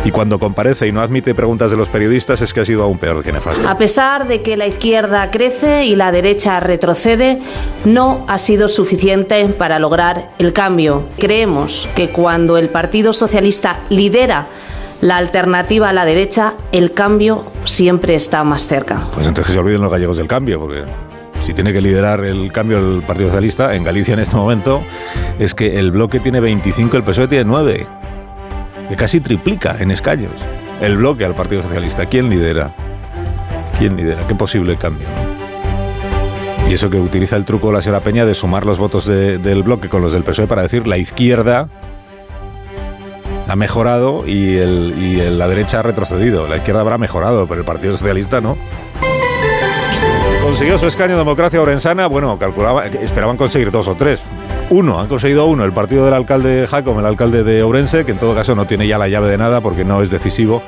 Y 0.05 0.11
cuando 0.11 0.39
comparece 0.39 0.87
y 0.87 0.93
no 0.93 1.01
admite 1.01 1.35
preguntas 1.35 1.71
de 1.71 1.77
los 1.77 1.89
periodistas, 1.89 2.41
es 2.41 2.53
que 2.53 2.61
ha 2.61 2.65
sido 2.65 2.83
aún 2.83 2.99
peor 2.99 3.23
que 3.23 3.33
nefasto. 3.33 3.69
A 3.69 3.77
pesar 3.77 4.27
de 4.27 4.43
que 4.43 4.57
la 4.57 4.67
izquierda 4.67 5.31
crece 5.31 5.85
y 5.85 5.97
la 5.97 6.13
derecha 6.13 6.61
retrocede, 6.61 7.41
no 7.85 8.25
ha 8.29 8.39
sido 8.39 8.69
suficiente 8.69 9.47
para 9.47 9.79
lograr 9.79 10.29
el 10.39 10.53
cambio. 10.53 11.05
Creemos 11.19 11.89
que 11.95 12.11
cuando 12.11 12.59
el 12.59 12.69
Partido 12.69 13.13
Socialista 13.13 13.81
lidera 13.89 14.47
la 15.01 15.17
alternativa 15.17 15.89
a 15.89 15.93
la 15.93 16.05
derecha, 16.05 16.55
el 16.71 16.93
cambio 16.93 17.45
siempre 17.65 18.15
está 18.15 18.45
más 18.45 18.67
cerca. 18.69 19.03
Pues 19.15 19.27
entonces 19.27 19.53
se 19.53 19.59
olviden 19.59 19.81
los 19.83 19.91
gallegos 19.91 20.17
del 20.17 20.29
cambio, 20.29 20.61
porque 20.61 20.85
si 21.43 21.53
tiene 21.55 21.73
que 21.73 21.81
liderar 21.81 22.25
el 22.25 22.51
cambio 22.53 22.83
del 22.83 23.03
Partido 23.03 23.29
Socialista, 23.29 23.75
en 23.75 23.85
Galicia 23.85 24.15
en 24.15 24.21
este 24.21 24.37
momento, 24.37 24.83
es 25.39 25.55
que 25.55 25.79
el 25.79 25.91
bloque 25.91 26.21
tiene 26.21 26.41
25, 26.41 26.97
el 26.97 27.03
PSOE 27.03 27.29
tiene 27.29 27.45
9. 27.45 27.87
Que 28.89 28.97
casi 28.97 29.21
triplica 29.21 29.77
en 29.79 29.91
escaños 29.91 30.33
el 30.81 30.97
bloque 30.97 31.25
al 31.25 31.35
Partido 31.35 31.63
Socialista. 31.63 32.07
¿Quién 32.07 32.29
lidera? 32.29 32.71
¿Quién 33.79 33.97
lidera? 33.97 34.21
¿Qué 34.27 34.35
posible 34.35 34.77
cambio? 34.77 35.07
Y 36.69 36.75
eso 36.75 36.91
que 36.91 36.99
utiliza 36.99 37.37
el 37.37 37.45
truco 37.45 37.69
de 37.69 37.75
la 37.75 37.83
señora 37.83 38.01
Peña 38.01 38.25
de 38.25 38.35
sumar 38.35 38.65
los 38.67 38.79
votos 38.79 39.07
del 39.07 39.63
bloque 39.63 39.89
con 39.89 40.01
los 40.03 40.13
del 40.13 40.23
PSOE 40.23 40.47
para 40.47 40.63
decir 40.63 40.87
la 40.87 40.97
izquierda 40.99 41.69
ha 43.49 43.57
mejorado 43.57 44.27
y, 44.27 44.57
el, 44.57 44.95
el- 45.21 45.39
la 45.39 45.49
derecha 45.49 45.81
ha 45.81 45.83
retrocedido. 45.83 46.47
La 46.47 46.57
izquierda 46.57 46.81
habrá 46.81 46.99
mejorado, 46.99 47.47
pero 47.47 47.61
el 47.61 47.67
Partido 47.67 47.97
Socialista 47.97 48.41
no. 48.41 48.57
Consiguió 50.53 50.79
su 50.79 50.87
escaño 50.87 51.17
Democracia 51.17 51.63
Orensana. 51.63 52.09
Bueno, 52.09 52.37
calculaba, 52.37 52.85
esperaban 52.85 53.39
conseguir 53.39 53.71
dos 53.71 53.89
o 53.89 53.95
tres. 53.95 54.21
Uno, 54.69 55.01
han 55.01 55.09
conseguido 55.09 55.47
uno, 55.47 55.65
el 55.65 55.73
partido 55.73 56.05
del 56.05 56.13
alcalde 56.13 56.67
Jacom, 56.71 56.99
el 56.99 57.07
alcalde 57.07 57.43
de 57.43 57.63
Ourense, 57.63 58.05
que 58.05 58.13
en 58.13 58.19
todo 58.19 58.35
caso 58.35 58.55
no 58.55 58.67
tiene 58.67 58.87
ya 58.87 58.99
la 58.99 59.09
llave 59.09 59.31
de 59.31 59.39
nada 59.39 59.63
porque 59.63 59.83
no 59.83 60.03
es 60.03 60.11
decisivo. 60.11 60.63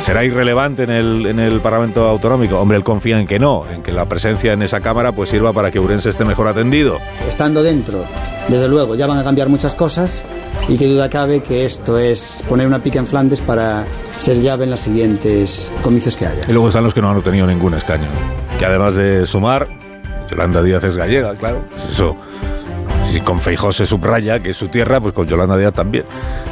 ¿Será 0.00 0.24
irrelevante 0.24 0.84
en 0.84 0.90
el, 0.90 1.26
en 1.26 1.40
el 1.40 1.60
Parlamento 1.60 2.08
Autonómico? 2.08 2.58
Hombre, 2.58 2.78
él 2.78 2.84
confía 2.84 3.20
en 3.20 3.26
que 3.26 3.38
no, 3.38 3.64
en 3.70 3.82
que 3.82 3.92
la 3.92 4.06
presencia 4.06 4.54
en 4.54 4.62
esa 4.62 4.80
Cámara 4.80 5.12
pues 5.12 5.28
sirva 5.28 5.52
para 5.52 5.70
que 5.70 5.78
Ourense 5.78 6.08
esté 6.08 6.24
mejor 6.24 6.48
atendido. 6.48 6.96
Estando 7.28 7.62
dentro, 7.62 8.02
desde 8.48 8.66
luego, 8.66 8.94
ya 8.94 9.06
van 9.06 9.18
a 9.18 9.24
cambiar 9.24 9.50
muchas 9.50 9.74
cosas 9.74 10.22
y 10.68 10.78
qué 10.78 10.86
duda 10.86 11.10
cabe 11.10 11.42
que 11.42 11.66
esto 11.66 11.98
es 11.98 12.42
poner 12.48 12.66
una 12.66 12.78
pica 12.78 12.98
en 12.98 13.06
Flandes 13.06 13.42
para 13.42 13.84
ser 14.18 14.40
llave 14.40 14.64
en 14.64 14.70
los 14.70 14.80
siguientes 14.80 15.70
comicios 15.82 16.16
que 16.16 16.26
haya. 16.26 16.40
Y 16.48 16.52
luego 16.52 16.68
están 16.68 16.82
los 16.82 16.94
que 16.94 17.02
no 17.02 17.10
han 17.10 17.18
obtenido 17.18 17.46
ningún 17.46 17.74
escaño. 17.74 18.08
Que 18.58 18.64
además 18.64 18.94
de 18.94 19.26
sumar, 19.26 19.66
Yolanda 20.30 20.62
Díaz 20.62 20.82
es 20.84 20.96
gallega, 20.96 21.34
claro. 21.34 21.64
pues 21.70 21.90
eso. 21.90 22.16
Si 23.04 23.20
con 23.20 23.38
Feijó 23.38 23.72
se 23.72 23.86
subraya 23.86 24.40
que 24.40 24.50
es 24.50 24.56
su 24.56 24.68
tierra, 24.68 25.00
pues 25.00 25.14
con 25.14 25.26
Yolanda 25.26 25.56
Díaz 25.56 25.74
también. 25.74 26.04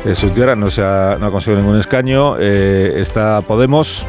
Es 0.05 0.19
su 0.19 0.31
tierra, 0.31 0.55
no, 0.55 0.71
se 0.71 0.83
ha, 0.83 1.17
no 1.19 1.27
ha 1.27 1.31
conseguido 1.31 1.61
ningún 1.61 1.81
escaño. 1.81 2.37
Eh, 2.39 2.95
está 2.97 3.41
Podemos, 3.41 4.07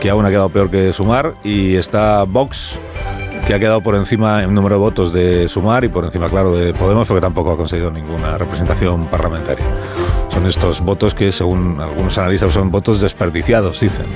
que 0.00 0.10
aún 0.10 0.24
ha 0.24 0.30
quedado 0.30 0.48
peor 0.48 0.70
que 0.70 0.92
Sumar. 0.92 1.34
Y 1.44 1.76
está 1.76 2.24
Vox, 2.24 2.78
que 3.46 3.54
ha 3.54 3.58
quedado 3.58 3.82
por 3.82 3.94
encima 3.94 4.42
en 4.42 4.54
número 4.54 4.76
de 4.76 4.80
votos 4.80 5.12
de 5.12 5.48
Sumar 5.48 5.84
y 5.84 5.88
por 5.88 6.04
encima, 6.04 6.28
claro, 6.28 6.54
de 6.54 6.72
Podemos, 6.74 7.06
porque 7.06 7.20
tampoco 7.20 7.52
ha 7.52 7.56
conseguido 7.56 7.90
ninguna 7.90 8.36
representación 8.38 9.06
parlamentaria. 9.06 9.64
Son 10.32 10.46
estos 10.46 10.80
votos 10.80 11.12
que, 11.14 11.32
según 11.32 11.80
algunos 11.80 12.16
analistas, 12.18 12.52
son 12.54 12.70
votos 12.70 13.00
desperdiciados, 13.00 13.80
dicen. 13.80 14.06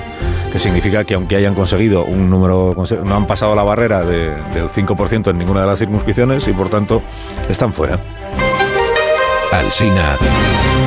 Que 0.51 0.59
significa 0.59 1.03
que 1.03 1.13
aunque 1.15 1.35
hayan 1.35 1.53
conseguido 1.53 2.03
un 2.05 2.29
número, 2.29 2.75
no 3.03 3.15
han 3.15 3.27
pasado 3.27 3.53
la 3.55 3.63
barrera 3.63 4.03
de- 4.03 4.33
del 4.53 4.69
5% 4.69 5.29
en 5.31 5.37
ninguna 5.37 5.61
de 5.61 5.67
las 5.67 5.79
circunscripciones 5.79 6.47
y 6.47 6.53
por 6.53 6.69
tanto 6.69 7.01
están 7.49 7.73
fuera. 7.73 7.99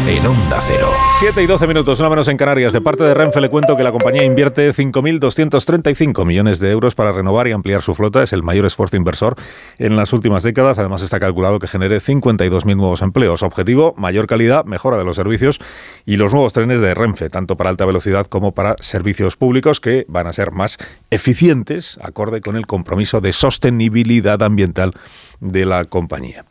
En 0.09 0.27
Onda 0.27 0.59
Cero. 0.67 0.89
7 1.19 1.43
y 1.43 1.47
12 1.47 1.67
minutos, 1.67 2.01
una 2.01 2.09
menos 2.09 2.29
en 2.29 2.39
Canarias. 2.39 2.73
De 2.73 2.81
parte 2.81 3.05
de 3.05 3.13
Renfe 3.13 3.43
le 3.43 3.51
cuento 3.51 3.77
que 3.77 3.83
la 3.83 3.93
compañía 3.93 4.25
invierte 4.25 4.73
5.235 4.73 6.25
millones 6.25 6.61
de 6.61 6.71
euros 6.71 6.95
para 6.95 7.13
renovar 7.13 7.47
y 7.47 7.53
ampliar 7.53 7.83
su 7.83 7.95
flota. 7.95 8.23
Es 8.23 8.33
el 8.33 8.43
mayor 8.43 8.65
esfuerzo 8.65 8.97
inversor 8.97 9.37
en 9.77 9.97
las 9.97 10.15
últimas 10.15 10.43
décadas. 10.43 10.79
Además 10.79 11.03
está 11.03 11.21
calculado 11.21 11.59
que 11.59 11.69
genere 11.69 11.99
52.000 11.99 12.77
nuevos 12.77 13.03
empleos. 13.03 13.43
Objetivo, 13.43 13.95
mayor 13.99 14.27
calidad, 14.27 14.65
mejora 14.65 14.97
de 14.97 15.05
los 15.05 15.17
servicios 15.17 15.59
y 16.07 16.17
los 16.17 16.33
nuevos 16.33 16.55
trenes 16.55 16.81
de 16.81 16.95
Renfe, 16.95 17.29
tanto 17.29 17.57
para 17.57 17.69
alta 17.69 17.85
velocidad 17.85 18.27
como 18.27 18.53
para 18.53 18.77
servicios 18.81 19.37
públicos 19.37 19.79
que 19.79 20.07
van 20.09 20.27
a 20.27 20.33
ser 20.33 20.53
más 20.53 20.79
eficientes, 21.11 21.99
acorde 22.03 22.41
con 22.41 22.57
el 22.57 22.67
compromiso 22.67 23.21
de 23.21 23.35
sostenibilidad 23.35 24.43
ambiental 24.43 24.93
de 25.41 25.67
la 25.67 25.85
compañía. 25.85 26.47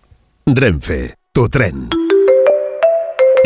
Renfe, 0.45 1.15
tu 1.31 1.49
tren. 1.49 1.89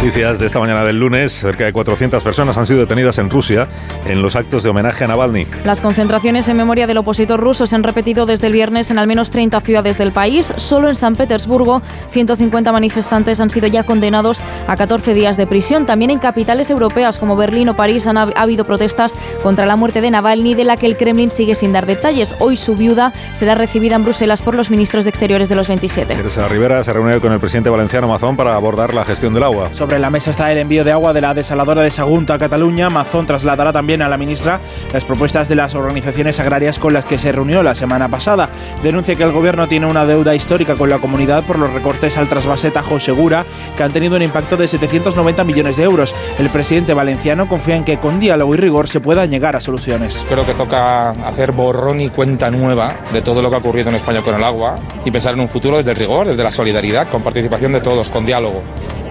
Noticias 0.00 0.38
de 0.38 0.46
esta 0.46 0.58
mañana 0.58 0.82
del 0.82 0.98
lunes. 0.98 1.30
Cerca 1.30 1.66
de 1.66 1.74
400 1.74 2.24
personas 2.24 2.56
han 2.56 2.66
sido 2.66 2.80
detenidas 2.80 3.18
en 3.18 3.28
Rusia 3.28 3.68
en 4.06 4.22
los 4.22 4.34
actos 4.34 4.62
de 4.62 4.70
homenaje 4.70 5.04
a 5.04 5.08
Navalny. 5.08 5.46
Las 5.66 5.82
concentraciones 5.82 6.48
en 6.48 6.56
memoria 6.56 6.86
del 6.86 6.96
opositor 6.96 7.38
ruso 7.38 7.66
se 7.66 7.76
han 7.76 7.82
repetido 7.82 8.24
desde 8.24 8.46
el 8.46 8.54
viernes 8.54 8.90
en 8.90 8.98
al 8.98 9.06
menos 9.06 9.30
30 9.30 9.60
ciudades 9.60 9.98
del 9.98 10.10
país. 10.10 10.54
Solo 10.56 10.88
en 10.88 10.94
San 10.94 11.16
Petersburgo, 11.16 11.82
150 12.12 12.72
manifestantes 12.72 13.40
han 13.40 13.50
sido 13.50 13.66
ya 13.66 13.82
condenados 13.82 14.40
a 14.66 14.74
14 14.74 15.12
días 15.12 15.36
de 15.36 15.46
prisión. 15.46 15.84
También 15.84 16.10
en 16.10 16.18
capitales 16.18 16.70
europeas 16.70 17.18
como 17.18 17.36
Berlín 17.36 17.68
o 17.68 17.76
París 17.76 18.06
han 18.06 18.16
ha, 18.16 18.22
ha 18.22 18.40
habido 18.40 18.64
protestas 18.64 19.14
contra 19.42 19.66
la 19.66 19.76
muerte 19.76 20.00
de 20.00 20.10
Navalny, 20.10 20.54
de 20.54 20.64
la 20.64 20.78
que 20.78 20.86
el 20.86 20.96
Kremlin 20.96 21.30
sigue 21.30 21.54
sin 21.54 21.74
dar 21.74 21.84
detalles. 21.84 22.34
Hoy 22.38 22.56
su 22.56 22.74
viuda 22.74 23.12
será 23.34 23.54
recibida 23.54 23.96
en 23.96 24.04
Bruselas 24.04 24.40
por 24.40 24.54
los 24.54 24.70
ministros 24.70 25.04
de 25.04 25.10
Exteriores 25.10 25.50
de 25.50 25.56
los 25.56 25.68
27. 25.68 26.14
Teresa 26.14 26.48
Rivera 26.48 26.82
se 26.84 26.90
reunió 26.94 27.20
con 27.20 27.34
el 27.34 27.38
presidente 27.38 27.68
valenciano 27.68 28.08
Mazón 28.08 28.34
para 28.34 28.54
abordar 28.54 28.94
la 28.94 29.04
gestión 29.04 29.34
del 29.34 29.42
agua. 29.42 29.68
Sobre 29.74 29.89
la 29.98 30.10
mesa 30.10 30.30
está 30.30 30.52
el 30.52 30.58
envío 30.58 30.84
de 30.84 30.92
agua 30.92 31.12
de 31.12 31.20
la 31.20 31.34
desaladora 31.34 31.82
de 31.82 31.90
Sagunto 31.90 32.32
a 32.32 32.38
Cataluña. 32.38 32.90
Mazón 32.90 33.26
trasladará 33.26 33.72
también 33.72 34.02
a 34.02 34.08
la 34.08 34.16
ministra 34.16 34.60
las 34.92 35.04
propuestas 35.04 35.48
de 35.48 35.54
las 35.54 35.74
organizaciones 35.74 36.38
agrarias 36.38 36.78
con 36.78 36.92
las 36.92 37.04
que 37.04 37.18
se 37.18 37.32
reunió 37.32 37.62
la 37.62 37.74
semana 37.74 38.08
pasada. 38.08 38.48
Denuncia 38.82 39.16
que 39.16 39.22
el 39.22 39.32
gobierno 39.32 39.68
tiene 39.68 39.86
una 39.86 40.06
deuda 40.06 40.34
histórica 40.34 40.76
con 40.76 40.90
la 40.90 40.98
comunidad 40.98 41.44
por 41.44 41.58
los 41.58 41.72
recortes 41.72 42.16
al 42.18 42.28
trasvase 42.28 42.70
Tajo 42.70 43.00
Segura, 43.00 43.44
que 43.76 43.82
han 43.82 43.92
tenido 43.92 44.16
un 44.16 44.22
impacto 44.22 44.56
de 44.56 44.68
790 44.68 45.44
millones 45.44 45.76
de 45.76 45.84
euros. 45.84 46.14
El 46.38 46.50
presidente 46.50 46.94
valenciano 46.94 47.48
confía 47.48 47.76
en 47.76 47.84
que 47.84 47.98
con 47.98 48.20
diálogo 48.20 48.54
y 48.54 48.58
rigor 48.58 48.88
se 48.88 49.00
pueda 49.00 49.26
llegar 49.26 49.56
a 49.56 49.60
soluciones. 49.60 50.24
Creo 50.28 50.46
que 50.46 50.54
toca 50.54 51.10
hacer 51.10 51.52
borrón 51.52 52.00
y 52.00 52.10
cuenta 52.10 52.50
nueva 52.50 52.94
de 53.12 53.22
todo 53.22 53.42
lo 53.42 53.50
que 53.50 53.56
ha 53.56 53.60
ocurrido 53.60 53.88
en 53.88 53.96
España 53.96 54.20
con 54.22 54.34
el 54.34 54.44
agua 54.44 54.76
y 55.04 55.10
pensar 55.10 55.34
en 55.34 55.40
un 55.40 55.48
futuro 55.48 55.78
desde 55.78 55.90
el 55.90 55.96
rigor, 55.96 56.28
desde 56.28 56.42
la 56.42 56.50
solidaridad, 56.50 57.08
con 57.08 57.22
participación 57.22 57.72
de 57.72 57.80
todos, 57.80 58.10
con 58.10 58.24
diálogo. 58.26 58.62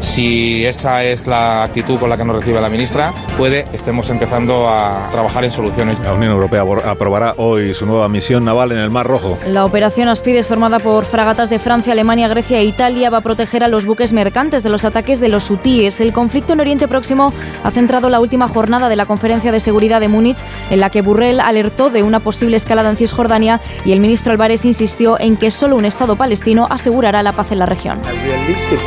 Si 0.01 0.65
esa 0.65 1.03
es 1.03 1.27
la 1.27 1.63
actitud 1.63 1.99
con 1.99 2.09
la 2.09 2.17
que 2.17 2.23
nos 2.23 2.37
recibe 2.37 2.61
la 2.61 2.69
ministra, 2.69 3.13
puede 3.37 3.65
estemos 3.73 4.09
empezando 4.09 4.67
a 4.69 5.09
trabajar 5.11 5.43
en 5.43 5.51
soluciones. 5.51 5.99
La 5.99 6.13
Unión 6.13 6.31
Europea 6.31 6.63
aprobará 6.85 7.33
hoy 7.37 7.73
su 7.73 7.85
nueva 7.85 8.07
misión 8.07 8.45
naval 8.45 8.71
en 8.71 8.79
el 8.79 8.89
Mar 8.89 9.07
Rojo. 9.07 9.37
La 9.47 9.65
operación 9.65 10.07
Aspides, 10.07 10.47
formada 10.47 10.79
por 10.79 11.05
fragatas 11.05 11.49
de 11.49 11.59
Francia, 11.59 11.93
Alemania, 11.93 12.27
Grecia 12.27 12.59
e 12.59 12.65
Italia, 12.65 13.09
va 13.09 13.17
a 13.17 13.21
proteger 13.21 13.63
a 13.63 13.67
los 13.67 13.85
buques 13.85 14.13
mercantes 14.13 14.63
de 14.63 14.69
los 14.69 14.85
ataques 14.85 15.19
de 15.19 15.29
los 15.29 15.49
hutíes. 15.49 15.99
El 15.99 16.13
conflicto 16.13 16.53
en 16.53 16.61
Oriente 16.61 16.87
Próximo 16.87 17.33
ha 17.63 17.71
centrado 17.71 18.09
la 18.09 18.19
última 18.19 18.47
jornada 18.47 18.89
de 18.89 18.95
la 18.95 19.05
Conferencia 19.05 19.51
de 19.51 19.59
Seguridad 19.59 19.99
de 19.99 20.07
Múnich, 20.07 20.39
en 20.69 20.79
la 20.79 20.89
que 20.89 21.01
Burrell 21.01 21.39
alertó 21.39 21.89
de 21.89 22.03
una 22.03 22.19
posible 22.19 22.57
escalada 22.57 22.89
en 22.89 22.97
Cisjordania 22.97 23.59
y 23.83 23.91
el 23.91 23.99
ministro 23.99 24.31
Álvarez 24.31 24.65
insistió 24.65 25.19
en 25.19 25.35
que 25.35 25.51
solo 25.51 25.75
un 25.75 25.85
Estado 25.85 26.15
palestino 26.15 26.67
asegurará 26.69 27.21
la 27.21 27.33
paz 27.33 27.51
en 27.51 27.59
la 27.59 27.65
región. 27.65 27.99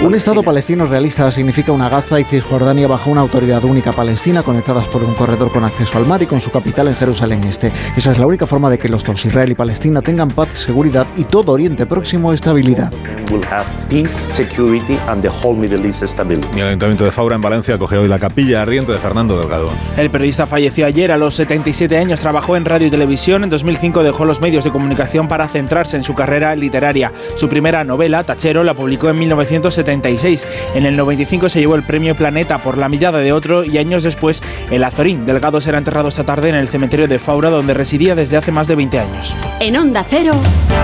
Un 0.02 0.14
Estado 0.14 0.42
palestino 0.42 0.86
realista 1.03 1.32
significa 1.32 1.72
una 1.72 1.88
Gaza 1.88 2.20
y 2.20 2.24
Cisjordania 2.24 2.86
bajo 2.86 3.11
una 3.11 3.22
autoridad 3.22 3.64
única 3.64 3.90
palestina 3.90 4.44
conectadas 4.44 4.86
por 4.86 5.03
un 5.03 5.14
corredor 5.14 5.50
con 5.50 5.64
acceso 5.64 5.98
al 5.98 6.07
mar 6.07 6.22
y 6.22 6.26
con 6.26 6.40
su 6.40 6.53
capital 6.53 6.86
en 6.86 6.94
Jerusalén 6.94 7.42
Este. 7.42 7.72
Esa 7.96 8.12
es 8.12 8.18
la 8.18 8.26
única 8.26 8.46
forma 8.46 8.70
de 8.70 8.78
que 8.78 8.88
los 8.88 9.03
dos, 9.03 9.24
Israel 9.24 9.50
y 9.50 9.57
Palestina, 9.57 10.00
tengan 10.00 10.28
paz, 10.28 10.50
seguridad 10.50 11.09
y 11.16 11.24
todo 11.24 11.50
Oriente 11.50 11.86
Próximo 11.86 12.32
estabilidad. 12.32 12.92
will 13.32 13.44
have 13.46 13.66
peace, 13.88 14.12
security 14.32 14.96
and 15.09 15.22
the 15.22 15.28
whole 15.28 15.59
Middle 15.59 15.84
East 15.86 16.05
stability. 16.05 16.46
Y 16.55 16.61
el 16.61 16.68
Ayuntamiento 16.68 17.05
de 17.05 17.11
Faura 17.11 17.34
en 17.34 17.40
Valencia 17.40 17.74
acogió 17.74 18.03
hoy 18.03 18.09
la 18.09 18.18
capilla 18.18 18.62
ardiente 18.62 18.92
de 18.92 18.98
Fernando 18.98 19.38
Delgado. 19.38 19.70
El 19.96 20.11
periodista 20.11 20.46
falleció 20.46 20.86
ayer 20.86 21.11
a 21.11 21.16
los 21.16 21.34
77 21.34 21.96
años, 21.96 22.20
trabajó 22.20 22.57
en 22.57 22.64
radio 22.64 22.86
y 22.86 22.90
televisión, 22.90 23.42
en 23.42 23.50
2005 23.50 24.03
dejó 24.03 24.24
los 24.24 24.40
medios 24.40 24.62
de 24.64 24.70
comunicación 24.70 25.26
para 25.26 25.48
centrarse 25.48 25.96
en 25.96 26.05
su 26.05 26.14
carrera 26.14 26.55
literaria. 26.55 27.12
Su 27.36 27.48
primera 27.48 27.82
novela, 27.82 28.22
Tachero, 28.22 28.62
la 28.62 28.74
publicó 28.74 29.09
en 29.09 29.18
1976. 29.18 30.46
En 30.74 30.86
el 30.86 30.91
95 30.97 31.49
se 31.49 31.61
llevó 31.61 31.74
el 31.74 31.82
premio 31.82 32.14
Planeta 32.14 32.59
por 32.59 32.78
La 32.78 32.88
mirada 32.88 33.18
de 33.18 33.32
otro 33.32 33.64
y 33.64 33.78
años 33.78 34.03
después 34.03 34.43
el 34.70 34.84
Azorín. 34.84 35.26
Delgado 35.26 35.61
será 35.61 35.78
enterrado 35.78 36.09
esta 36.09 36.24
tarde 36.24 36.49
en 36.49 36.55
el 36.55 36.68
cementerio 36.68 37.09
de 37.09 37.18
Faura 37.18 37.51
donde 37.51 37.74
residía 37.74 38.14
desde 38.14 38.36
hace 38.36 38.53
más 38.53 38.68
de 38.68 38.76
20 38.76 38.99
años. 38.99 39.37
En 39.61 39.76
Onda 39.76 40.04
Cero, 40.08 40.33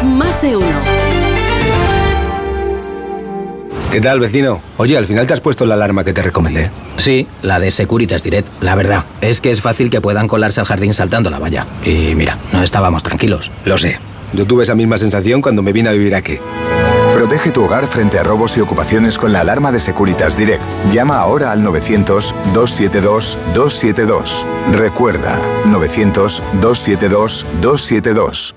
más 0.05 0.41
de 0.43 0.57
uno. 0.57 0.81
¿Qué 3.91 4.03
tal, 4.03 4.21
vecino? 4.21 4.61
Oye, 4.77 4.99
al 4.99 5.07
final 5.07 5.27
te 5.27 5.33
has 5.33 5.41
puesto 5.41 5.65
la 5.65 5.75
alarma 5.75 6.05
que 6.05 6.13
te 6.13 6.21
recomendé. 6.23 6.71
Sí, 6.99 7.27
la 7.41 7.59
de 7.59 7.71
Securitas 7.71 8.23
Direct. 8.23 8.47
La 8.63 8.75
verdad, 8.75 9.07
es 9.23 9.41
que 9.41 9.51
es 9.51 9.63
fácil 9.63 9.89
que 9.89 10.03
puedan 10.03 10.29
colarse 10.29 10.61
al 10.61 10.67
jardín 10.67 10.93
saltando 10.93 11.31
la 11.31 11.39
valla. 11.39 11.67
Y 11.85 12.15
mira, 12.15 12.37
no 12.53 12.63
estábamos 12.63 13.03
tranquilos. 13.03 13.51
Lo 13.65 13.79
sé. 13.79 13.99
Yo 14.35 14.45
tuve 14.45 14.65
esa 14.65 14.75
misma 14.75 14.99
sensación 14.99 15.41
cuando 15.41 15.63
me 15.63 15.73
vine 15.73 15.89
a 15.89 15.93
vivir 15.93 16.15
aquí. 16.15 16.39
Protege 17.39 17.55
tu 17.55 17.65
hogar 17.67 17.87
frente 17.87 18.19
a 18.19 18.25
robos 18.25 18.57
y 18.57 18.61
ocupaciones 18.61 19.17
con 19.17 19.33
la 19.33 19.43
alarma 19.43 19.71
de 19.71 19.79
Securitas 19.79 20.37
Direct. 20.37 20.61
Llama 20.91 21.19
ahora 21.19 21.53
al 21.53 21.63
900-272-272. 21.63 24.45
Recuerda, 24.73 25.41
900-272-272. 25.67 28.57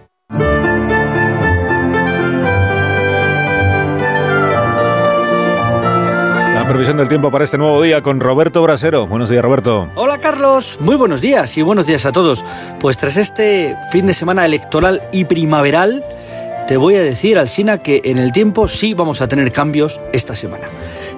La 6.55 6.67
previsión 6.67 6.97
del 6.97 7.07
tiempo 7.07 7.29
para 7.29 7.43
este 7.43 7.59
nuevo 7.59 7.79
día 7.83 8.01
con 8.01 8.19
Roberto 8.19 8.63
Brasero. 8.63 9.05
Buenos 9.05 9.29
días, 9.29 9.43
Roberto. 9.43 9.91
Hola 9.93 10.17
Carlos, 10.17 10.79
muy 10.81 10.95
buenos 10.95 11.21
días 11.21 11.55
y 11.55 11.61
buenos 11.61 11.85
días 11.85 12.07
a 12.07 12.11
todos. 12.11 12.43
Pues 12.79 12.97
tras 12.97 13.17
este 13.17 13.77
fin 13.91 14.07
de 14.07 14.15
semana 14.15 14.43
electoral 14.43 15.03
y 15.11 15.25
primaveral, 15.25 16.03
te 16.72 16.77
voy 16.77 16.95
a 16.95 17.03
decir, 17.03 17.38
Alsina, 17.38 17.80
que 17.80 17.99
en 18.06 18.18
el 18.18 18.31
tiempo 18.31 18.69
sí 18.69 18.93
vamos 18.93 19.19
a 19.19 19.27
tener 19.27 19.52
cambios 19.52 19.99
esta 20.14 20.35
semana. 20.35 20.69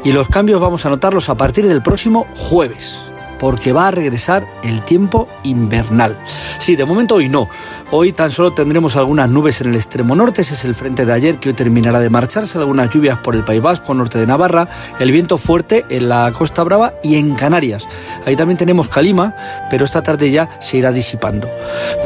Y 0.03 0.11
los 0.11 0.27
cambios 0.27 0.59
vamos 0.59 0.87
a 0.87 0.89
notarlos 0.89 1.29
a 1.29 1.37
partir 1.37 1.67
del 1.67 1.83
próximo 1.83 2.25
jueves 2.33 3.12
porque 3.43 3.73
va 3.73 3.89
a 3.89 3.91
regresar 3.91 4.47
el 4.63 4.83
tiempo 4.83 5.27
invernal. 5.43 6.17
Sí, 6.59 6.77
de 6.77 6.85
momento 6.85 7.15
hoy 7.15 7.27
no. 7.27 7.49
Hoy 7.91 8.13
tan 8.13 8.31
solo 8.31 8.53
tendremos 8.53 8.95
algunas 8.95 9.29
nubes 9.29 9.59
en 9.59 9.67
el 9.67 9.75
extremo 9.75 10.15
norte, 10.15 10.43
ese 10.43 10.53
es 10.53 10.63
el 10.63 10.73
frente 10.73 11.05
de 11.05 11.11
ayer 11.11 11.39
que 11.39 11.49
hoy 11.49 11.53
terminará 11.53 11.99
de 11.99 12.09
marcharse, 12.09 12.57
algunas 12.57 12.89
lluvias 12.89 13.17
por 13.17 13.35
el 13.35 13.43
País 13.43 13.61
Vasco, 13.61 13.93
norte 13.93 14.17
de 14.17 14.27
Navarra, 14.27 14.69
el 14.97 15.11
viento 15.11 15.37
fuerte 15.37 15.85
en 15.89 16.07
la 16.07 16.31
Costa 16.31 16.63
Brava 16.63 16.93
y 17.03 17.17
en 17.17 17.35
Canarias. 17.35 17.85
Ahí 18.25 18.37
también 18.37 18.57
tenemos 18.57 18.87
calima, 18.87 19.35
pero 19.69 19.83
esta 19.83 20.01
tarde 20.01 20.31
ya 20.31 20.49
se 20.61 20.77
irá 20.77 20.93
disipando. 20.93 21.51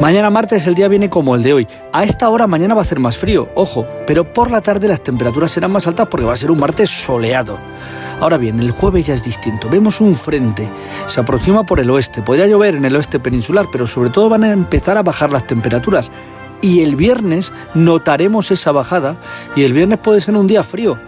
Mañana 0.00 0.30
martes 0.30 0.66
el 0.66 0.74
día 0.74 0.88
viene 0.88 1.08
como 1.08 1.36
el 1.36 1.44
de 1.44 1.52
hoy. 1.52 1.68
A 1.92 2.02
esta 2.02 2.28
hora 2.30 2.48
mañana 2.48 2.74
va 2.74 2.80
a 2.80 2.84
hacer 2.84 2.98
más 2.98 3.16
frío, 3.16 3.48
ojo, 3.54 3.86
pero 4.08 4.32
por 4.32 4.50
la 4.50 4.60
tarde 4.60 4.88
las 4.88 5.04
temperaturas 5.04 5.52
serán 5.52 5.70
más 5.70 5.86
altas 5.86 6.08
porque 6.10 6.26
va 6.26 6.32
a 6.32 6.36
ser 6.36 6.50
un 6.50 6.58
martes 6.58 6.90
soleado. 6.90 7.60
Ahora 8.20 8.36
bien, 8.36 8.58
el 8.58 8.72
jueves 8.72 9.06
ya 9.06 9.14
es 9.14 9.22
distinto. 9.22 9.68
Vemos 9.68 10.00
un 10.00 10.16
frente, 10.16 10.68
se 11.06 11.20
aproxima 11.20 11.64
por 11.64 11.78
el 11.78 11.88
oeste. 11.88 12.20
Podría 12.20 12.48
llover 12.48 12.74
en 12.74 12.84
el 12.84 12.96
oeste 12.96 13.20
peninsular, 13.20 13.66
pero 13.70 13.86
sobre 13.86 14.10
todo 14.10 14.28
van 14.28 14.42
a 14.42 14.50
empezar 14.50 14.98
a 14.98 15.04
bajar 15.04 15.30
las 15.30 15.46
temperaturas. 15.46 16.10
Y 16.60 16.80
el 16.80 16.96
viernes 16.96 17.52
notaremos 17.74 18.50
esa 18.50 18.72
bajada 18.72 19.18
y 19.54 19.62
el 19.62 19.72
viernes 19.72 20.00
puede 20.00 20.20
ser 20.20 20.34
un 20.34 20.48
día 20.48 20.64
frío, 20.64 20.98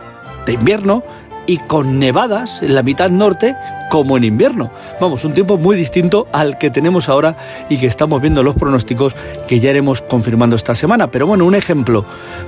de 0.46 0.52
invierno 0.52 1.02
y 1.48 1.56
con 1.58 1.98
nevadas 1.98 2.62
en 2.62 2.76
la 2.76 2.84
mitad 2.84 3.10
norte 3.10 3.56
como 3.90 4.16
en 4.16 4.22
invierno. 4.22 4.70
Vamos, 5.00 5.24
un 5.24 5.34
tiempo 5.34 5.58
muy 5.58 5.74
distinto 5.74 6.28
al 6.32 6.58
que 6.58 6.70
tenemos 6.70 7.08
ahora 7.08 7.36
y 7.68 7.78
que 7.78 7.88
estamos 7.88 8.22
viendo 8.22 8.44
los 8.44 8.54
pronósticos 8.54 9.16
que 9.48 9.58
ya 9.58 9.70
iremos 9.70 10.00
confirmando 10.00 10.54
esta 10.54 10.76
semana. 10.76 11.10
Pero 11.10 11.26
bueno, 11.26 11.44
un 11.44 11.56
ejemplo 11.56 12.04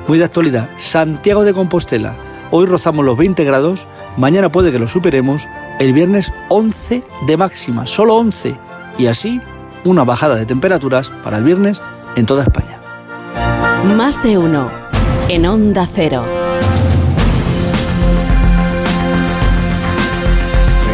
muy 0.07 0.19
de 0.19 0.25
actualidad. 0.25 0.71
Santiago 0.77 1.43
de 1.43 1.53
Compostela 1.53 2.32
Hoy 2.55 2.67
rozamos 2.67 3.03
los 3.07 3.17
20 3.17 3.45
grados, 3.45 3.89
mañana 4.19 4.53
puede 4.53 4.71
que 4.71 4.79
lo 4.79 4.87
superemos, 4.87 5.49
el 5.81 5.95
viernes 5.95 6.35
11 6.51 7.03
de 7.27 7.37
máxima, 7.39 7.87
solo 7.87 8.17
11. 8.17 8.55
Y 8.99 9.07
así, 9.07 9.41
una 9.85 10.05
bajada 10.05 10.35
de 10.35 10.45
temperaturas 10.45 11.11
para 11.23 11.39
el 11.39 11.45
viernes 11.45 11.81
en 12.15 12.27
toda 12.27 12.43
España. 12.43 12.79
Más 13.97 14.23
de 14.23 14.37
uno 14.37 14.69
en 15.31 15.47
Onda 15.47 15.89
Cero. 15.91 16.27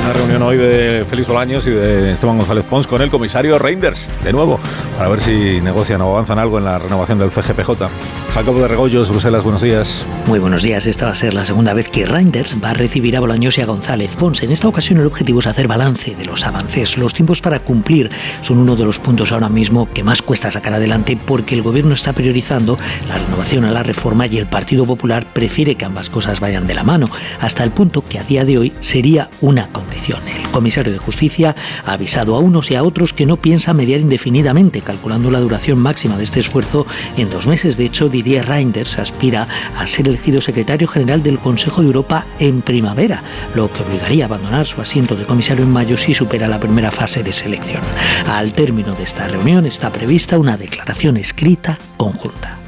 Una 0.09 0.17
reunión 0.17 0.41
hoy 0.41 0.57
de 0.57 1.05
Félix 1.07 1.29
Bolaños 1.29 1.67
y 1.67 1.71
de 1.71 2.13
Esteban 2.13 2.39
González 2.39 2.65
Pons 2.65 2.87
con 2.87 3.03
el 3.03 3.11
comisario 3.11 3.59
Reinders, 3.59 4.09
de 4.25 4.33
nuevo, 4.33 4.59
para 4.97 5.11
ver 5.11 5.21
si 5.21 5.61
negocian 5.61 6.01
o 6.01 6.09
avanzan 6.09 6.39
algo 6.39 6.57
en 6.57 6.65
la 6.65 6.79
renovación 6.79 7.19
del 7.19 7.31
CGPJ. 7.31 7.91
Jacobo 8.33 8.61
de 8.61 8.69
Regoyos, 8.69 9.11
Bruselas, 9.11 9.43
buenos 9.43 9.61
días. 9.61 10.07
Muy 10.25 10.39
buenos 10.39 10.63
días. 10.63 10.87
Esta 10.87 11.05
va 11.05 11.13
a 11.13 11.15
ser 11.15 11.35
la 11.35 11.45
segunda 11.45 11.75
vez 11.75 11.91
que 11.91 12.07
Reinders 12.07 12.57
va 12.63 12.71
a 12.71 12.75
recibir 12.75 13.19
a 13.19 13.21
Bolaños 13.21 13.59
y 13.59 13.61
a 13.61 13.67
González 13.67 14.17
Pons. 14.17 14.43
En 14.43 14.51
esta 14.51 14.67
ocasión 14.67 14.99
el 14.99 15.05
objetivo 15.05 15.41
es 15.41 15.47
hacer 15.47 15.69
balance 15.69 16.15
de 16.15 16.25
los 16.25 16.47
avances. 16.47 16.97
Los 16.97 17.13
tiempos 17.13 17.43
para 17.43 17.61
cumplir 17.61 18.11
son 18.41 18.57
uno 18.57 18.77
de 18.77 18.87
los 18.87 18.99
puntos 18.99 19.31
ahora 19.33 19.51
mismo 19.51 19.91
que 19.93 20.05
más 20.05 20.23
cuesta 20.23 20.51
sacar 20.51 20.73
adelante 20.73 21.19
porque 21.23 21.55
el 21.55 21.61
gobierno 21.61 21.93
está 21.93 22.15
priorizando 22.15 22.79
la 23.09 23.19
renovación 23.19 23.67
a 23.67 23.73
la 23.73 23.83
reforma 23.83 24.27
y 24.27 24.39
el 24.39 24.47
Partido 24.47 24.87
Popular 24.87 25.27
prefiere 25.35 25.75
que 25.75 25.85
ambas 25.85 26.09
cosas 26.09 26.41
vayan 26.41 26.67
de 26.67 26.75
la 26.75 26.85
mano, 26.85 27.09
hasta 27.41 27.63
el 27.63 27.73
punto 27.73 28.03
que 28.03 28.19
a 28.19 28.25
día 28.25 28.47
de 28.47 28.57
hoy 28.57 28.73
sería 28.81 29.29
una 29.43 29.69
El 30.07 30.51
comisario 30.51 30.93
de 30.93 30.99
Justicia 30.99 31.55
ha 31.85 31.93
avisado 31.93 32.37
a 32.37 32.39
unos 32.39 32.71
y 32.71 32.77
a 32.77 32.83
otros 32.83 33.13
que 33.13 33.27
no 33.27 33.37
piensa 33.37 33.75
mediar 33.75 34.01
indefinidamente, 34.01 34.81
calculando 34.81 35.31
la 35.31 35.41
duración 35.41 35.79
máxima 35.79 36.17
de 36.17 36.25
este 36.25 36.41
esfuerzo 36.41 36.87
en 37.17 37.29
dos 37.31 37.47
meses. 37.47 37.77
De 37.77 37.87
hecho, 37.87 38.09
Didier 38.09 38.47
Reinders 38.47 38.99
aspira 38.99 39.47
a 39.77 39.87
ser 39.87 40.09
elegido 40.09 40.41
secretario 40.41 40.89
general 40.89 41.23
del 41.23 41.39
Consejo 41.39 41.81
de 41.81 41.89
Europa 41.89 42.27
en 42.39 42.63
primavera, 42.63 43.23
lo 43.55 43.73
que 43.73 43.83
obligaría 43.83 44.25
a 44.25 44.29
abandonar 44.29 44.67
su 44.67 44.81
asiento 44.81 45.17
de 45.17 45.25
comisario 45.25 45.65
en 45.65 45.73
mayo 45.73 45.97
si 45.97 46.15
supera 46.15 46.49
la 46.49 46.61
primera 46.61 46.91
fase 46.91 47.23
de 47.23 47.33
selección. 47.33 47.83
Al 48.29 48.53
término 48.53 48.95
de 48.95 49.03
esta 49.03 49.29
reunión 49.29 49.67
está 49.67 49.91
prevista 49.91 50.39
una 50.39 50.57
declaración 50.57 51.17
escrita 51.17 51.79
conjunta. 51.97 52.59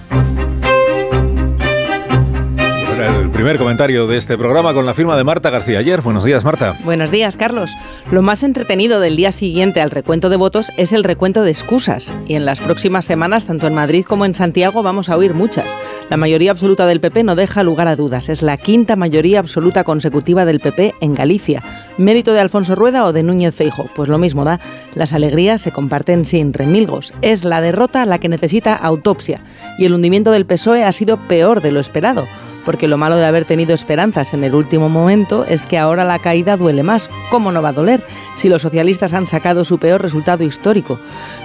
El 3.06 3.30
primer 3.30 3.56
comentario 3.56 4.06
de 4.06 4.18
este 4.18 4.36
programa 4.36 4.74
con 4.74 4.84
la 4.84 4.92
firma 4.92 5.16
de 5.16 5.24
Marta 5.24 5.48
García 5.48 5.78
ayer. 5.78 6.02
Buenos 6.02 6.24
días, 6.24 6.44
Marta. 6.44 6.76
Buenos 6.84 7.10
días, 7.10 7.36
Carlos. 7.36 7.70
Lo 8.10 8.20
más 8.20 8.42
entretenido 8.42 9.00
del 9.00 9.16
día 9.16 9.32
siguiente 9.32 9.80
al 9.80 9.90
recuento 9.90 10.28
de 10.28 10.36
votos 10.36 10.70
es 10.76 10.92
el 10.92 11.04
recuento 11.04 11.42
de 11.42 11.50
excusas. 11.50 12.14
Y 12.26 12.34
en 12.34 12.44
las 12.44 12.60
próximas 12.60 13.06
semanas, 13.06 13.46
tanto 13.46 13.66
en 13.66 13.74
Madrid 13.74 14.04
como 14.04 14.24
en 14.24 14.34
Santiago, 14.34 14.82
vamos 14.82 15.08
a 15.08 15.16
oír 15.16 15.34
muchas. 15.34 15.74
La 16.10 16.16
mayoría 16.16 16.50
absoluta 16.50 16.86
del 16.86 17.00
PP 17.00 17.24
no 17.24 17.36
deja 17.36 17.62
lugar 17.62 17.88
a 17.88 17.96
dudas. 17.96 18.28
Es 18.28 18.42
la 18.42 18.56
quinta 18.56 18.96
mayoría 18.96 19.38
absoluta 19.38 19.84
consecutiva 19.84 20.44
del 20.44 20.60
PP 20.60 20.94
en 21.00 21.14
Galicia. 21.14 21.62
¿Mérito 21.96 22.32
de 22.32 22.40
Alfonso 22.40 22.74
Rueda 22.74 23.06
o 23.06 23.12
de 23.12 23.22
Núñez 23.22 23.54
Feijo? 23.54 23.88
Pues 23.94 24.08
lo 24.08 24.18
mismo 24.18 24.44
da. 24.44 24.60
Las 24.94 25.12
alegrías 25.12 25.62
se 25.62 25.72
comparten 25.72 26.24
sin 26.24 26.52
remilgos. 26.52 27.14
Es 27.22 27.44
la 27.44 27.60
derrota 27.60 28.04
la 28.04 28.18
que 28.18 28.28
necesita 28.28 28.74
autopsia. 28.74 29.40
Y 29.78 29.86
el 29.86 29.94
hundimiento 29.94 30.32
del 30.32 30.46
PSOE 30.46 30.84
ha 30.84 30.92
sido 30.92 31.16
peor 31.28 31.62
de 31.62 31.72
lo 31.72 31.80
esperado 31.80 32.26
porque 32.70 32.86
lo 32.86 32.98
malo 32.98 33.16
de 33.16 33.26
haber 33.26 33.46
tenido 33.46 33.74
esperanzas 33.74 34.32
en 34.32 34.44
el 34.44 34.54
último 34.54 34.88
momento 34.88 35.44
es 35.44 35.66
que 35.66 35.76
ahora 35.76 36.04
la 36.04 36.20
caída 36.20 36.56
duele 36.56 36.84
más. 36.84 37.10
¿Cómo 37.28 37.50
no 37.50 37.62
va 37.62 37.70
a 37.70 37.72
doler 37.72 38.06
si 38.36 38.48
los 38.48 38.62
socialistas 38.62 39.12
han 39.12 39.26
sacado 39.26 39.64
su 39.64 39.78
peor 39.78 40.00
resultado 40.00 40.44
histórico? 40.44 41.00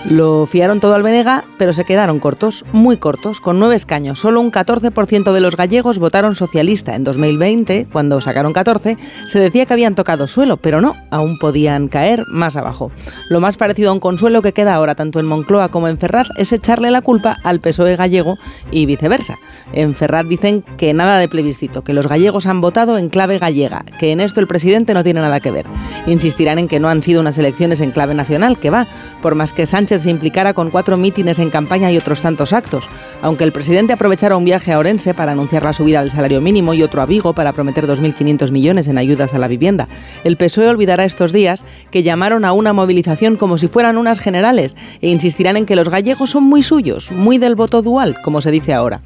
Lo 0.07 0.45
fiaron 0.45 0.79
todo 0.79 0.93
al 0.93 1.01
Venega, 1.01 1.43
pero 1.57 1.73
se 1.73 1.83
quedaron 1.83 2.19
cortos, 2.19 2.63
muy 2.73 2.97
cortos, 2.97 3.41
con 3.41 3.57
nueve 3.57 3.75
escaños. 3.75 4.19
Solo 4.19 4.39
un 4.39 4.51
14% 4.51 5.33
de 5.33 5.39
los 5.39 5.55
gallegos 5.57 5.97
votaron 5.97 6.35
socialista. 6.35 6.93
En 6.93 7.03
2020, 7.03 7.87
cuando 7.91 8.21
sacaron 8.21 8.53
14, 8.53 8.95
se 9.25 9.39
decía 9.39 9.65
que 9.65 9.73
habían 9.73 9.95
tocado 9.95 10.27
suelo, 10.27 10.57
pero 10.57 10.79
no, 10.79 10.95
aún 11.09 11.39
podían 11.39 11.87
caer 11.87 12.21
más 12.31 12.55
abajo. 12.55 12.91
Lo 13.31 13.39
más 13.39 13.57
parecido 13.57 13.89
a 13.89 13.93
un 13.93 13.99
consuelo 13.99 14.43
que 14.43 14.53
queda 14.53 14.75
ahora 14.75 14.93
tanto 14.93 15.19
en 15.19 15.25
Moncloa 15.25 15.69
como 15.69 15.87
en 15.87 15.97
Ferraz 15.97 16.27
es 16.37 16.53
echarle 16.53 16.91
la 16.91 17.01
culpa 17.01 17.37
al 17.43 17.61
PSOE 17.61 17.95
gallego 17.95 18.37
y 18.69 18.85
viceversa. 18.85 19.39
En 19.73 19.95
Ferraz 19.95 20.27
dicen 20.27 20.63
que 20.77 20.93
nada 20.93 21.14
nada 21.15 21.21
de 21.21 21.29
plebiscito, 21.29 21.81
que 21.81 21.93
los 21.93 22.09
gallegos 22.09 22.45
han 22.45 22.59
votado 22.59 22.97
en 22.97 23.07
clave 23.07 23.37
gallega, 23.37 23.85
que 23.99 24.11
en 24.11 24.19
esto 24.19 24.41
el 24.41 24.47
presidente 24.47 24.93
no 24.93 25.01
tiene 25.01 25.21
nada 25.21 25.39
que 25.39 25.49
ver. 25.49 25.65
Insistirán 26.07 26.59
en 26.59 26.67
que 26.67 26.81
no 26.81 26.89
han 26.89 27.01
sido 27.01 27.21
unas 27.21 27.37
elecciones 27.37 27.79
en 27.79 27.91
clave 27.91 28.13
nacional, 28.13 28.59
que 28.59 28.69
va, 28.69 28.85
por 29.21 29.33
más 29.33 29.53
que 29.53 29.65
Sánchez 29.65 30.03
se 30.03 30.09
implicara 30.09 30.53
con 30.53 30.71
cuatro 30.71 30.97
mítines 30.97 31.39
en 31.39 31.51
campaña 31.51 31.89
y 31.89 31.97
otros 31.97 32.21
tantos 32.21 32.51
actos. 32.51 32.83
Aunque 33.21 33.45
el 33.45 33.53
presidente 33.53 33.93
aprovechara 33.93 34.35
un 34.35 34.43
viaje 34.43 34.73
a 34.73 34.77
Orense 34.77 35.13
para 35.13 35.31
anunciar 35.31 35.63
la 35.63 35.71
subida 35.71 36.01
del 36.01 36.11
salario 36.11 36.41
mínimo 36.41 36.73
y 36.73 36.83
otro 36.83 37.01
a 37.01 37.05
Vigo 37.05 37.31
para 37.31 37.53
prometer 37.53 37.87
2.500 37.87 38.51
millones 38.51 38.89
en 38.89 38.97
ayudas 38.97 39.33
a 39.33 39.39
la 39.39 39.47
vivienda, 39.47 39.87
el 40.25 40.35
PSOE 40.35 40.67
olvidará 40.67 41.05
estos 41.05 41.31
días 41.31 41.63
que 41.91 42.03
llamaron 42.03 42.43
a 42.43 42.51
una 42.51 42.73
movilización 42.73 43.37
como 43.37 43.57
si 43.57 43.69
fueran 43.69 43.97
unas 43.97 44.19
generales 44.19 44.75
e 44.99 45.07
insistirán 45.07 45.55
en 45.55 45.65
que 45.65 45.77
los 45.77 45.87
gallegos 45.87 46.31
son 46.31 46.43
muy 46.43 46.61
suyos, 46.61 47.13
muy 47.13 47.37
del 47.37 47.55
voto 47.55 47.81
dual, 47.81 48.17
como 48.21 48.41
se 48.41 48.51
dice 48.51 48.73
ahora. 48.73 48.99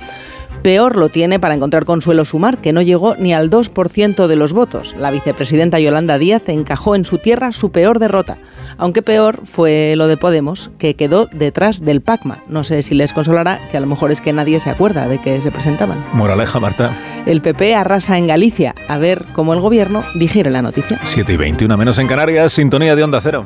Peor 0.62 0.98
lo 0.98 1.08
tiene 1.08 1.40
para 1.40 1.54
encontrar 1.54 1.86
consuelo 1.86 2.26
Sumar, 2.26 2.58
que 2.58 2.74
no 2.74 2.82
llegó 2.82 3.16
ni 3.16 3.34
al 3.34 3.50
2% 3.50 4.28
de 4.28 4.36
los 4.36 4.52
votos. 4.52 4.94
La 4.98 5.10
vicepresidenta 5.10 5.80
Yolanda 5.80 6.18
Díaz 6.18 6.44
encajó 6.48 6.96
en 6.96 7.06
su 7.06 7.18
tierra 7.18 7.54
su 7.54 7.72
peor 7.72 8.00
derrota, 8.00 8.38
aunque 8.78 9.02
peor 9.02 9.42
fue 9.46 9.94
lo 9.96 10.08
de 10.08 10.18
Podemos, 10.18 10.70
que 10.78 10.96
quedó 10.96 11.28
detrás 11.32 11.80
del 11.80 12.02
PACMA. 12.02 12.44
No 12.50 12.66
sé 12.66 12.82
si 12.82 12.94
les 12.94 13.14
consolará, 13.14 13.60
que 13.72 13.78
a 13.78 13.80
lo 13.80 13.88
mejor 13.88 14.12
es 14.12 14.20
que 14.20 14.34
nadie 14.34 14.60
se 14.60 14.70
acuerda 14.70 15.08
de 15.08 15.22
que 15.22 15.40
se 15.40 15.52
presentaban. 15.52 16.04
Moraleja, 16.14 16.60
Marta. 16.60 16.92
El 17.26 17.42
PP 17.42 17.76
arrasa 17.76 18.18
en 18.18 18.28
Galicia, 18.28 18.76
a 18.88 18.98
ver 18.98 19.24
cómo 19.32 19.54
el 19.54 19.62
gobierno 19.62 20.04
digiere 20.16 20.50
la 20.50 20.62
noticia. 20.62 21.00
7 21.04 21.34
y 21.34 21.38
21 21.38 21.78
menos 21.78 21.98
en 22.00 22.08
Canarias, 22.08 22.52
sintonía 22.52 22.96
de 22.96 23.04
Onda 23.04 23.22
Cero. 23.22 23.46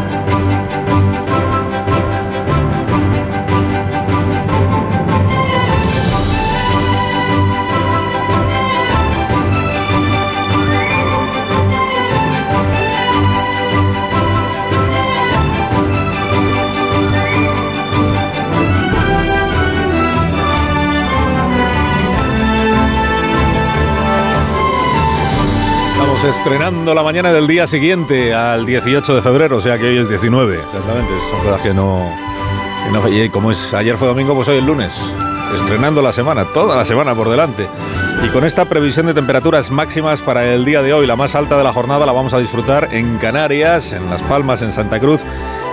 Estrenando 26.23 26.93
la 26.93 27.01
mañana 27.03 27.33
del 27.33 27.47
día 27.47 27.65
siguiente 27.67 28.33
al 28.33 28.65
18 28.65 29.15
de 29.15 29.21
febrero, 29.21 29.57
o 29.57 29.61
sea 29.61 29.77
que 29.79 29.85
hoy 29.85 29.97
es 29.97 30.07
19, 30.09 30.55
exactamente. 30.55 31.11
Son 31.31 31.39
cosas 31.41 31.61
que 31.61 31.73
no, 31.73 31.99
que 32.85 32.91
no- 33.27 33.31
como 33.31 33.51
es 33.51 33.73
ayer 33.73 33.97
fue 33.97 34.07
domingo, 34.07 34.35
pues 34.35 34.47
hoy 34.47 34.57
es 34.57 34.63
lunes. 34.63 35.15
Estrenando 35.55 36.01
la 36.01 36.13
semana, 36.13 36.45
toda 36.45 36.75
la 36.77 36.85
semana 36.85 37.13
por 37.15 37.27
delante. 37.29 37.67
Y 38.23 38.27
con 38.29 38.45
esta 38.45 38.65
previsión 38.65 39.07
de 39.07 39.13
temperaturas 39.15 39.71
máximas 39.71 40.21
para 40.21 40.45
el 40.53 40.63
día 40.63 40.81
de 40.81 40.93
hoy, 40.93 41.07
la 41.07 41.15
más 41.15 41.33
alta 41.35 41.57
de 41.57 41.63
la 41.63 41.73
jornada 41.73 42.05
la 42.05 42.11
vamos 42.11 42.33
a 42.33 42.39
disfrutar 42.39 42.89
en 42.91 43.17
Canarias, 43.17 43.91
en 43.91 44.09
Las 44.09 44.21
Palmas, 44.21 44.61
en 44.61 44.71
Santa 44.71 44.99
Cruz. 44.99 45.21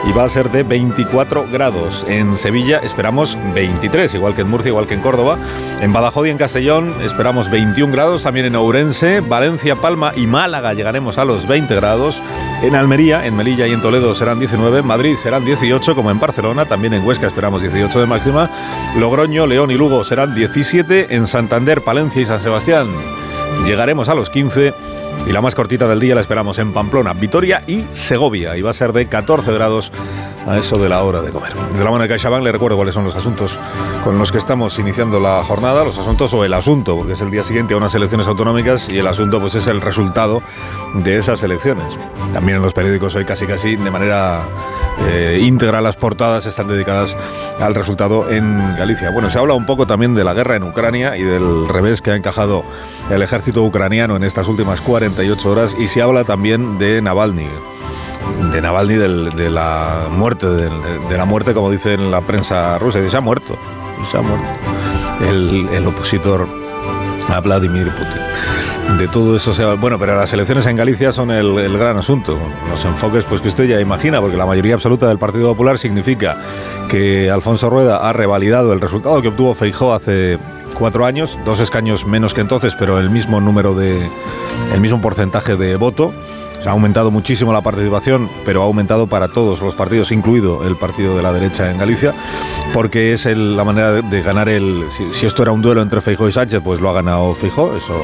Y 0.06 0.12
va 0.12 0.24
a 0.24 0.28
ser 0.28 0.50
de 0.50 0.62
24 0.62 1.48
grados. 1.50 2.04
En 2.08 2.36
Sevilla 2.36 2.78
esperamos 2.78 3.36
23, 3.54 4.14
igual 4.14 4.34
que 4.34 4.42
en 4.42 4.48
Murcia, 4.48 4.68
igual 4.68 4.86
que 4.86 4.94
en 4.94 5.00
Córdoba. 5.00 5.38
En 5.80 5.92
Badajoz 5.92 6.26
y 6.26 6.30
en 6.30 6.38
Castellón 6.38 6.94
esperamos 7.02 7.50
21 7.50 7.92
grados. 7.92 8.22
También 8.22 8.46
en 8.46 8.56
Ourense, 8.56 9.20
Valencia, 9.20 9.76
Palma 9.76 10.12
y 10.16 10.26
Málaga 10.26 10.72
llegaremos 10.72 11.18
a 11.18 11.24
los 11.24 11.46
20 11.46 11.74
grados. 11.74 12.22
En 12.62 12.74
Almería, 12.74 13.26
en 13.26 13.36
Melilla 13.36 13.66
y 13.66 13.72
en 13.72 13.82
Toledo 13.82 14.14
serán 14.14 14.38
19. 14.38 14.78
En 14.78 14.86
Madrid 14.86 15.16
serán 15.16 15.44
18, 15.44 15.94
como 15.94 16.10
en 16.10 16.20
Barcelona. 16.20 16.64
También 16.64 16.94
en 16.94 17.06
Huesca 17.06 17.26
esperamos 17.26 17.60
18 17.60 18.00
de 18.00 18.06
máxima. 18.06 18.50
Logroño, 18.96 19.46
León 19.46 19.70
y 19.70 19.74
Lugo 19.74 20.04
serán 20.04 20.34
17. 20.34 21.14
En 21.14 21.26
Santander, 21.26 21.82
Palencia 21.82 22.22
y 22.22 22.26
San 22.26 22.40
Sebastián 22.40 22.88
llegaremos 23.66 24.08
a 24.08 24.14
los 24.14 24.30
15. 24.30 24.72
Y 25.26 25.32
la 25.32 25.40
más 25.40 25.54
cortita 25.54 25.86
del 25.86 26.00
día 26.00 26.14
la 26.14 26.20
esperamos 26.22 26.58
en 26.58 26.72
Pamplona, 26.72 27.12
Vitoria 27.12 27.62
y 27.66 27.84
Segovia. 27.92 28.56
Y 28.56 28.62
va 28.62 28.70
a 28.70 28.74
ser 28.74 28.92
de 28.92 29.06
14 29.06 29.52
grados 29.52 29.92
a 30.46 30.56
eso 30.56 30.78
de 30.78 30.88
la 30.88 31.02
hora 31.02 31.20
de 31.20 31.30
comer. 31.30 31.54
De 31.54 31.84
la 31.84 31.90
mano 31.90 32.02
de 32.02 32.08
CaixaBank 32.08 32.42
le 32.42 32.52
recuerdo 32.52 32.76
cuáles 32.76 32.94
son 32.94 33.04
los 33.04 33.14
asuntos 33.14 33.58
con 34.02 34.18
los 34.18 34.32
que 34.32 34.38
estamos 34.38 34.78
iniciando 34.78 35.20
la 35.20 35.44
jornada, 35.44 35.84
los 35.84 35.98
asuntos 35.98 36.32
o 36.32 36.44
el 36.44 36.54
asunto, 36.54 36.96
porque 36.96 37.12
es 37.12 37.20
el 37.20 37.30
día 37.30 37.44
siguiente 37.44 37.74
a 37.74 37.76
unas 37.76 37.94
elecciones 37.94 38.26
autonómicas 38.26 38.88
y 38.88 38.98
el 38.98 39.06
asunto 39.06 39.40
pues 39.40 39.54
es 39.54 39.66
el 39.66 39.80
resultado 39.80 40.42
de 40.94 41.18
esas 41.18 41.42
elecciones. 41.42 41.98
También 42.32 42.56
en 42.56 42.62
los 42.62 42.72
periódicos 42.72 43.14
hoy 43.14 43.26
casi 43.26 43.46
casi 43.46 43.76
de 43.76 43.90
manera 43.90 44.42
eh, 45.06 45.40
íntegra 45.42 45.80
las 45.80 45.96
portadas 45.96 46.46
están 46.46 46.68
dedicadas 46.68 47.16
al 47.60 47.74
resultado 47.74 48.30
en 48.30 48.76
Galicia. 48.76 49.10
Bueno, 49.10 49.30
se 49.30 49.38
habla 49.38 49.54
un 49.54 49.66
poco 49.66 49.86
también 49.86 50.14
de 50.14 50.24
la 50.24 50.34
guerra 50.34 50.56
en 50.56 50.64
Ucrania 50.64 51.16
y 51.16 51.22
del 51.22 51.68
revés 51.68 52.02
que 52.02 52.10
ha 52.10 52.16
encajado 52.16 52.64
el 53.10 53.22
ejército 53.22 53.62
ucraniano 53.62 54.16
en 54.16 54.24
estas 54.24 54.48
últimas 54.48 54.80
48 54.80 55.50
horas 55.50 55.76
y 55.78 55.88
se 55.88 56.02
habla 56.02 56.24
también 56.24 56.78
de 56.78 57.00
Navalny 57.00 57.48
de 58.52 58.60
Navalny 58.60 58.94
de 58.94 59.50
la 59.50 60.08
muerte 60.10 60.48
de, 60.48 61.16
la 61.16 61.24
muerte 61.24 61.54
como 61.54 61.70
dice 61.70 61.94
en 61.94 62.10
la 62.10 62.20
prensa 62.20 62.78
rusa 62.78 62.98
se 63.08 63.16
ha 63.16 63.20
muerto 63.20 63.58
se 64.10 64.18
ha 64.18 64.20
muerto 64.20 64.46
el 65.20 65.86
opositor 65.86 66.67
a 67.28 67.40
Vladimir 67.40 67.88
Putin. 67.88 68.98
De 68.98 69.06
todo 69.06 69.36
eso 69.36 69.52
se 69.52 69.62
habla. 69.62 69.74
bueno 69.74 69.98
pero 69.98 70.16
las 70.16 70.32
elecciones 70.32 70.64
en 70.66 70.76
Galicia 70.76 71.12
son 71.12 71.30
el, 71.30 71.58
el 71.58 71.76
gran 71.78 71.96
asunto. 71.96 72.38
Los 72.70 72.84
enfoques 72.84 73.24
pues 73.24 73.40
que 73.40 73.48
usted 73.48 73.68
ya 73.68 73.80
imagina 73.80 74.20
porque 74.20 74.36
la 74.36 74.46
mayoría 74.46 74.74
absoluta 74.74 75.08
del 75.08 75.18
Partido 75.18 75.48
Popular 75.48 75.78
significa 75.78 76.38
que 76.88 77.30
Alfonso 77.30 77.68
Rueda 77.68 78.08
ha 78.08 78.12
revalidado 78.12 78.72
el 78.72 78.80
resultado 78.80 79.20
que 79.20 79.28
obtuvo 79.28 79.54
Feijó 79.54 79.92
hace 79.92 80.38
cuatro 80.78 81.04
años 81.04 81.38
dos 81.44 81.60
escaños 81.60 82.06
menos 82.06 82.34
que 82.34 82.40
entonces 82.40 82.74
pero 82.78 82.98
el 82.98 83.10
mismo 83.10 83.40
número 83.40 83.74
de 83.74 84.08
el 84.72 84.80
mismo 84.80 85.00
porcentaje 85.00 85.56
de 85.56 85.76
voto 85.76 86.14
se 86.62 86.68
ha 86.68 86.72
aumentado 86.72 87.10
muchísimo 87.10 87.52
la 87.52 87.60
participación, 87.60 88.28
pero 88.44 88.62
ha 88.62 88.66
aumentado 88.66 89.06
para 89.06 89.28
todos 89.28 89.60
los 89.60 89.74
partidos, 89.74 90.10
incluido 90.10 90.66
el 90.66 90.76
partido 90.76 91.16
de 91.16 91.22
la 91.22 91.32
derecha 91.32 91.70
en 91.70 91.78
Galicia, 91.78 92.14
porque 92.72 93.12
es 93.12 93.26
la 93.26 93.64
manera 93.64 93.92
de, 93.92 94.22
ganar 94.22 94.48
el... 94.48 94.84
Si, 95.12 95.26
esto 95.26 95.42
era 95.42 95.52
un 95.52 95.62
duelo 95.62 95.82
entre 95.82 96.00
Feijó 96.00 96.28
y 96.28 96.32
Sánchez, 96.32 96.60
pues 96.64 96.80
lo 96.80 96.90
ha 96.90 96.92
ganado 96.92 97.34
Feijó, 97.34 97.76
eso 97.76 97.94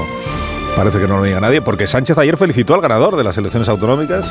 parece 0.77 0.99
que 0.99 1.09
no 1.09 1.19
lo 1.19 1.25
diga 1.25 1.41
nadie, 1.41 1.63
porque 1.63 1.87
Sánchez 1.87 2.17
ayer 2.19 2.37
felicitó 2.37 2.75
al 2.75 2.81
ganador 2.81 3.17
de 3.17 3.25
las 3.25 3.37
elecciones 3.37 3.69
autonómicas. 3.69 4.27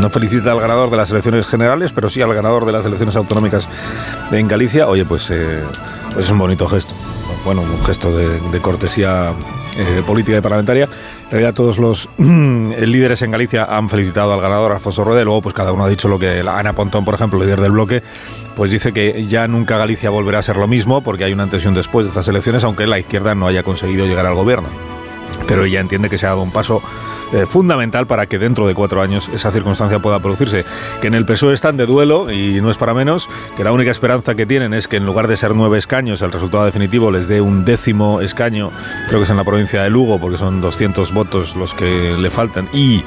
No 0.00 0.10
felicita 0.10 0.50
al 0.50 0.60
ganador 0.60 0.90
de 0.90 0.96
las 0.96 1.10
elecciones 1.10 1.46
generales, 1.46 1.92
pero 1.92 2.10
sí 2.10 2.20
al 2.20 2.34
ganador 2.34 2.66
de 2.66 2.72
las 2.72 2.84
elecciones 2.84 3.14
autonómicas 3.14 3.68
en 4.32 4.48
Galicia. 4.48 4.88
Oye, 4.88 5.04
pues, 5.04 5.30
eh, 5.30 5.62
es 6.18 6.30
un 6.30 6.38
bonito 6.38 6.66
gesto. 6.66 6.94
Bueno, 7.44 7.62
un 7.62 7.84
gesto 7.84 8.10
de 8.16 8.60
cortesía 8.60 9.32
eh, 9.76 10.02
política 10.06 10.38
y 10.38 10.40
parlamentaria. 10.40 10.84
En 11.24 11.30
realidad 11.30 11.54
todos 11.54 11.78
los 11.78 12.08
líderes 12.18 13.22
en 13.22 13.30
Galicia 13.30 13.64
han 13.64 13.88
felicitado 13.88 14.32
al 14.32 14.40
ganador 14.40 14.72
Alfonso 14.72 15.04
Rueda 15.04 15.24
luego 15.24 15.42
pues 15.42 15.54
cada 15.54 15.72
uno 15.72 15.84
ha 15.84 15.88
dicho 15.88 16.08
lo 16.08 16.18
que 16.18 16.40
Ana 16.40 16.74
Pontón, 16.74 17.04
por 17.04 17.14
ejemplo, 17.14 17.40
líder 17.40 17.60
del 17.60 17.72
bloque, 17.72 18.02
pues 18.56 18.70
dice 18.70 18.92
que 18.92 19.26
ya 19.26 19.48
nunca 19.48 19.78
Galicia 19.78 20.10
volverá 20.10 20.38
a 20.38 20.42
ser 20.42 20.56
lo 20.56 20.68
mismo 20.68 21.02
porque 21.02 21.24
hay 21.24 21.32
una 21.32 21.44
antes 21.44 21.64
y 21.64 21.68
un 21.68 21.74
después 21.74 22.04
de 22.04 22.08
estas 22.10 22.28
elecciones, 22.28 22.64
aunque 22.64 22.86
la 22.86 22.98
izquierda 22.98 23.34
no 23.34 23.46
haya 23.46 23.62
conseguido 23.62 24.06
llegar 24.06 24.26
al 24.26 24.34
gobierno. 24.34 24.68
Pero 25.46 25.64
ella 25.64 25.80
entiende 25.80 26.08
que 26.08 26.18
se 26.18 26.26
ha 26.26 26.30
dado 26.30 26.42
un 26.42 26.52
paso 26.52 26.82
eh, 27.32 27.46
fundamental 27.46 28.06
para 28.06 28.26
que 28.26 28.38
dentro 28.38 28.66
de 28.66 28.74
cuatro 28.74 29.02
años 29.02 29.30
esa 29.32 29.50
circunstancia 29.50 29.98
pueda 29.98 30.18
producirse. 30.20 30.64
Que 31.00 31.08
en 31.08 31.14
el 31.14 31.24
PSOE 31.24 31.54
están 31.54 31.76
de 31.76 31.86
duelo 31.86 32.30
y 32.30 32.60
no 32.60 32.70
es 32.70 32.76
para 32.76 32.94
menos, 32.94 33.28
que 33.56 33.64
la 33.64 33.72
única 33.72 33.90
esperanza 33.90 34.34
que 34.34 34.46
tienen 34.46 34.74
es 34.74 34.88
que 34.88 34.96
en 34.96 35.06
lugar 35.06 35.28
de 35.28 35.36
ser 35.36 35.54
nueve 35.54 35.78
escaños, 35.78 36.22
el 36.22 36.32
resultado 36.32 36.64
definitivo 36.64 37.10
les 37.10 37.28
dé 37.28 37.40
un 37.40 37.64
décimo 37.64 38.20
escaño, 38.20 38.70
creo 39.06 39.20
que 39.20 39.24
es 39.24 39.30
en 39.30 39.36
la 39.36 39.44
provincia 39.44 39.82
de 39.82 39.90
Lugo, 39.90 40.18
porque 40.18 40.38
son 40.38 40.60
200 40.60 41.12
votos 41.12 41.56
los 41.56 41.74
que 41.74 42.16
le 42.18 42.30
faltan, 42.30 42.68
y 42.72 43.02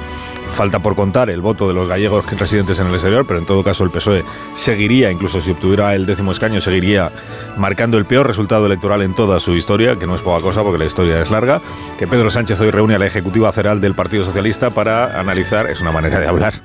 falta 0.51 0.79
por 0.79 0.95
contar 0.95 1.29
el 1.29 1.41
voto 1.41 1.67
de 1.67 1.73
los 1.73 1.87
gallegos 1.87 2.25
residentes 2.37 2.79
en 2.79 2.87
el 2.87 2.93
exterior, 2.93 3.25
pero 3.27 3.39
en 3.39 3.45
todo 3.45 3.63
caso 3.63 3.83
el 3.83 3.91
PSOE 3.91 4.23
seguiría, 4.53 5.11
incluso 5.11 5.41
si 5.41 5.51
obtuviera 5.51 5.95
el 5.95 6.05
décimo 6.05 6.31
escaño, 6.31 6.61
seguiría 6.61 7.11
marcando 7.57 7.97
el 7.97 8.05
peor 8.05 8.27
resultado 8.27 8.65
electoral 8.65 9.01
en 9.01 9.13
toda 9.13 9.39
su 9.39 9.55
historia, 9.55 9.97
que 9.97 10.07
no 10.07 10.15
es 10.15 10.21
poca 10.21 10.41
cosa 10.41 10.63
porque 10.63 10.79
la 10.79 10.85
historia 10.85 11.21
es 11.21 11.29
larga, 11.29 11.61
que 11.97 12.07
Pedro 12.07 12.31
Sánchez 12.31 12.59
hoy 12.59 12.71
reúne 12.71 12.95
a 12.95 12.99
la 12.99 13.05
Ejecutiva 13.07 13.51
Federal 13.51 13.81
del 13.81 13.93
Partido 13.93 14.25
Socialista 14.25 14.71
para 14.71 15.19
analizar, 15.19 15.67
es 15.69 15.81
una 15.81 15.91
manera 15.91 16.19
de 16.19 16.27
hablar, 16.27 16.55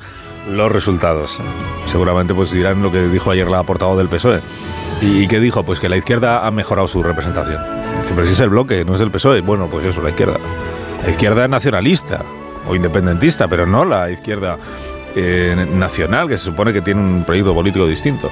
los 0.51 0.73
resultados. 0.73 1.39
Seguramente 1.87 2.35
pues 2.35 2.51
dirán 2.53 2.83
lo 2.83 2.91
que 2.91 3.09
dijo 3.09 3.31
ayer 3.31 3.49
la 3.49 3.63
portavoz 3.63 3.99
del 3.99 4.09
PSOE. 4.09 4.41
¿Y 5.01 5.27
qué 5.27 5.41
dijo? 5.41 5.65
Pues 5.65 5.81
que 5.81 5.89
la 5.89 5.97
izquierda 5.97 6.47
ha 6.47 6.51
mejorado 6.51 6.87
su 6.87 7.03
representación. 7.03 7.61
Dice, 8.01 8.15
pero 8.15 8.27
si 8.27 8.33
es 8.33 8.41
el 8.41 8.51
bloque, 8.51 8.85
no 8.85 8.95
es 8.95 9.01
el 9.01 9.11
PSOE. 9.11 9.41
Bueno, 9.41 9.69
pues 9.69 9.85
eso, 9.85 10.01
la 10.01 10.11
izquierda. 10.11 10.39
La 11.03 11.11
izquierda 11.11 11.49
nacionalista 11.49 12.23
o 12.69 12.75
independentista, 12.75 13.49
pero 13.49 13.67
no 13.67 13.85
la 13.85 14.11
izquierda 14.11 14.59
eh, 15.15 15.67
nacional, 15.75 16.27
que 16.27 16.39
se 16.39 16.45
supone 16.45 16.73
que 16.73 16.81
tiene 16.81 17.01
un 17.01 17.25
proyecto 17.25 17.53
político 17.53 17.87
distinto. 17.87 18.31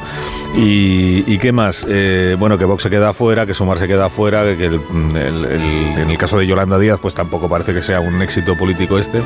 ¿Y, 0.57 1.37
qué 1.39 1.53
más? 1.53 1.85
Eh, 1.87 2.37
bueno, 2.39 2.57
que 2.57 2.65
Vox 2.65 2.83
se 2.83 2.91
queda 2.91 3.11
afuera, 3.11 3.45
que 3.45 3.53
Sumar 3.53 3.79
se 3.79 3.87
queda 3.87 4.07
afuera, 4.07 4.57
que 4.57 4.67
en 4.67 6.11
el 6.11 6.19
caso 6.19 6.39
de 6.39 6.47
Yolanda 6.47 6.79
Díaz, 6.79 6.99
pues 7.01 7.15
tampoco 7.15 7.49
parece 7.49 7.75
que 7.75 7.83
sea 7.83 8.01
un 8.01 8.23
éxito 8.23 8.57
político 8.57 8.99
este, 8.99 9.23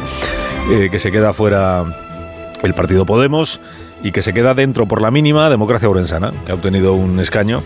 eh, 0.73 0.89
que 0.91 0.99
se 0.99 1.13
queda 1.13 1.31
afuera 1.31 1.85
el 2.63 2.75
partido 2.75 3.07
Podemos 3.07 3.61
y 4.05 4.13
que 4.13 4.23
se 4.23 4.33
queda 4.33 4.55
dentro 4.55 4.87
por 4.87 5.03
la 5.03 5.11
mínima 5.11 5.49
Democracia 5.49 5.89
Orensana, 5.89 6.33
que 6.45 6.53
ha 6.53 6.55
obtenido 6.55 6.93
un 6.93 7.19
escaño 7.19 7.63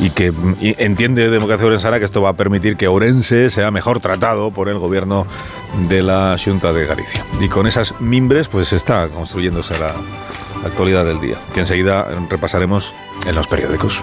y 0.00 0.10
que 0.10 0.32
mm, 0.32 0.56
entiende 0.78 1.30
Democracia 1.30 1.66
Orensana 1.66 1.98
que 1.98 2.06
esto 2.06 2.22
va 2.22 2.30
a 2.30 2.32
permitir 2.32 2.76
que 2.76 2.88
Orense 2.88 3.50
sea 3.50 3.70
mejor 3.70 4.00
tratado 4.00 4.50
por 4.50 4.68
el 4.70 4.78
gobierno 4.78 5.26
de 5.88 6.02
la 6.02 6.36
Junta 6.42 6.72
de 6.72 6.86
Galicia. 6.86 7.24
Y 7.38 7.48
con 7.48 7.66
esas 7.66 8.00
mimbres 8.00 8.48
pues 8.48 8.72
está 8.72 9.08
construyéndose 9.08 9.78
la 9.78 9.94
actualidad 10.64 11.04
del 11.04 11.20
día, 11.20 11.36
que 11.52 11.60
enseguida 11.60 12.08
repasaremos 12.30 12.94
en 13.26 13.34
los 13.34 13.46
periódicos. 13.46 14.02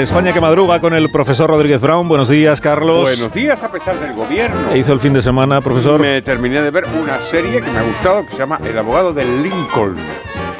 La 0.00 0.04
España 0.04 0.32
que 0.32 0.40
madruga 0.40 0.80
con 0.80 0.94
el 0.94 1.10
profesor 1.10 1.50
Rodríguez 1.50 1.78
Brown. 1.78 2.08
Buenos 2.08 2.30
días, 2.30 2.58
Carlos. 2.62 3.02
Buenos 3.02 3.34
días, 3.34 3.62
a 3.62 3.70
pesar 3.70 4.00
del 4.00 4.14
gobierno. 4.14 4.70
¿Qué 4.72 4.78
hizo 4.78 4.94
el 4.94 4.98
fin 4.98 5.12
de 5.12 5.20
semana, 5.20 5.60
profesor? 5.60 6.00
Me 6.00 6.22
terminé 6.22 6.62
de 6.62 6.70
ver 6.70 6.84
una 7.02 7.18
serie 7.18 7.60
que 7.60 7.70
me 7.70 7.78
ha 7.78 7.82
gustado 7.82 8.24
que 8.24 8.30
se 8.32 8.38
llama 8.38 8.58
El 8.64 8.78
abogado 8.78 9.12
de 9.12 9.26
Lincoln. 9.26 9.96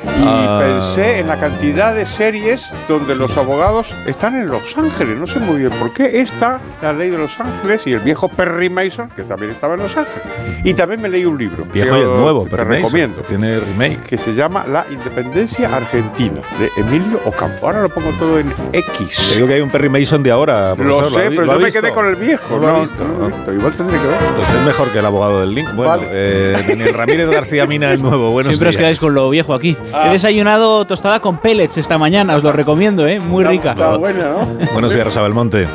Y 0.05 0.25
Ah. 0.27 0.59
pensé 0.63 1.19
en 1.19 1.27
la 1.29 1.39
cantidad 1.39 1.95
de 1.95 2.07
series 2.07 2.71
donde 2.89 3.15
los 3.15 3.37
abogados 3.37 3.87
están 4.07 4.35
en 4.35 4.47
Los 4.47 4.77
Ángeles. 4.77 5.17
No 5.19 5.27
sé 5.27 5.39
muy 5.41 5.59
bien 5.61 5.71
por 5.73 5.93
qué. 5.93 6.21
Esta, 6.21 6.59
La 6.83 6.93
Ley 6.93 7.11
de 7.11 7.19
Los 7.19 7.39
Ángeles 7.39 7.83
y 7.87 7.93
el 7.93 8.01
viejo 8.01 8.29
Perry 8.29 8.71
Mason, 8.71 9.11
que 9.15 9.23
también 9.23 9.51
estaba 9.53 9.75
en 9.75 9.81
Los 9.83 9.97
Ángeles. 9.97 10.23
Y 10.65 10.75
también 10.75 11.01
me 11.03 11.09
leí 11.09 11.25
un 11.25 11.37
libro. 11.39 11.65
Viejo 11.73 11.93
que 11.95 11.99
y 11.99 12.03
el 12.03 12.09
os- 12.09 12.19
nuevo, 12.21 12.45
Mason, 12.51 12.69
recomiendo. 12.69 13.23
Tiene 13.23 13.61
remake. 13.61 14.03
Que 14.05 14.17
se 14.19 14.35
llama 14.35 14.65
La 14.71 14.85
Independencia 14.91 15.75
Argentina, 15.75 16.41
de 16.59 16.71
Emilio 16.81 17.21
Ocampo. 17.25 17.67
Ahora 17.67 17.83
lo 17.83 17.89
pongo 17.89 18.11
todo 18.19 18.39
en 18.39 18.53
X. 18.73 19.29
Te 19.31 19.35
digo 19.37 19.47
que 19.47 19.55
hay 19.55 19.61
un 19.61 19.71
Perry 19.71 19.89
Mason 19.89 20.23
de 20.23 20.31
ahora, 20.31 20.71
Lo 20.71 20.77
profesor. 20.77 21.13
sé, 21.21 21.27
ha 21.27 21.29
vi- 21.31 21.37
pero 21.37 21.47
lo 21.47 21.53
yo 21.59 21.61
me 21.67 21.73
quedé 21.73 21.91
con 21.93 22.07
el 22.09 22.17
viejo. 22.17 22.57
No 22.57 22.67
lo 22.67 22.73
No, 22.73 22.81
visto, 22.81 23.05
no 23.05 23.09
lo 23.19 23.27
he 23.27 23.31
¿no? 23.31 23.37
visto. 23.37 23.53
Igual 23.53 23.73
tendré 23.75 23.99
que 24.01 24.07
ver. 24.07 24.17
Entonces 24.29 24.55
es 24.57 24.67
mejor 24.67 24.89
que 24.89 24.99
el 24.99 25.07
abogado 25.07 25.41
del 25.41 25.55
Link. 25.55 25.69
Bueno, 25.75 25.91
Vale. 25.93 26.07
eh, 26.11 26.65
Daniel 26.69 26.95
Ramírez 26.95 27.31
García 27.31 27.67
Mina, 27.67 27.93
el 27.93 28.03
nuevo. 28.03 28.31
Buenos 28.31 28.49
Siempre 28.51 28.69
os 28.69 28.75
días. 28.75 28.81
quedáis 28.81 28.99
con 28.99 29.15
lo 29.15 29.31
viejo 29.31 29.55
aquí. 29.55 29.77
Ah. 29.93 30.09
He 30.09 30.13
desayunado 30.13 30.85
tostada 30.87 31.21
con 31.21 31.39
pellets 31.39 31.79
esta 31.79 31.99
mañana, 31.99 32.37
os 32.37 32.43
lo 32.43 32.53
recomiendo, 32.53 33.07
¿eh? 33.07 33.21
Muy 33.21 33.45
rica. 33.45 33.73
Está 33.73 33.97
buena, 33.97 34.31
¿no? 34.31 34.47
Buenos 34.73 34.93
días, 34.93 35.05
Rosa 35.05 35.23
Belmonte. 35.23 35.69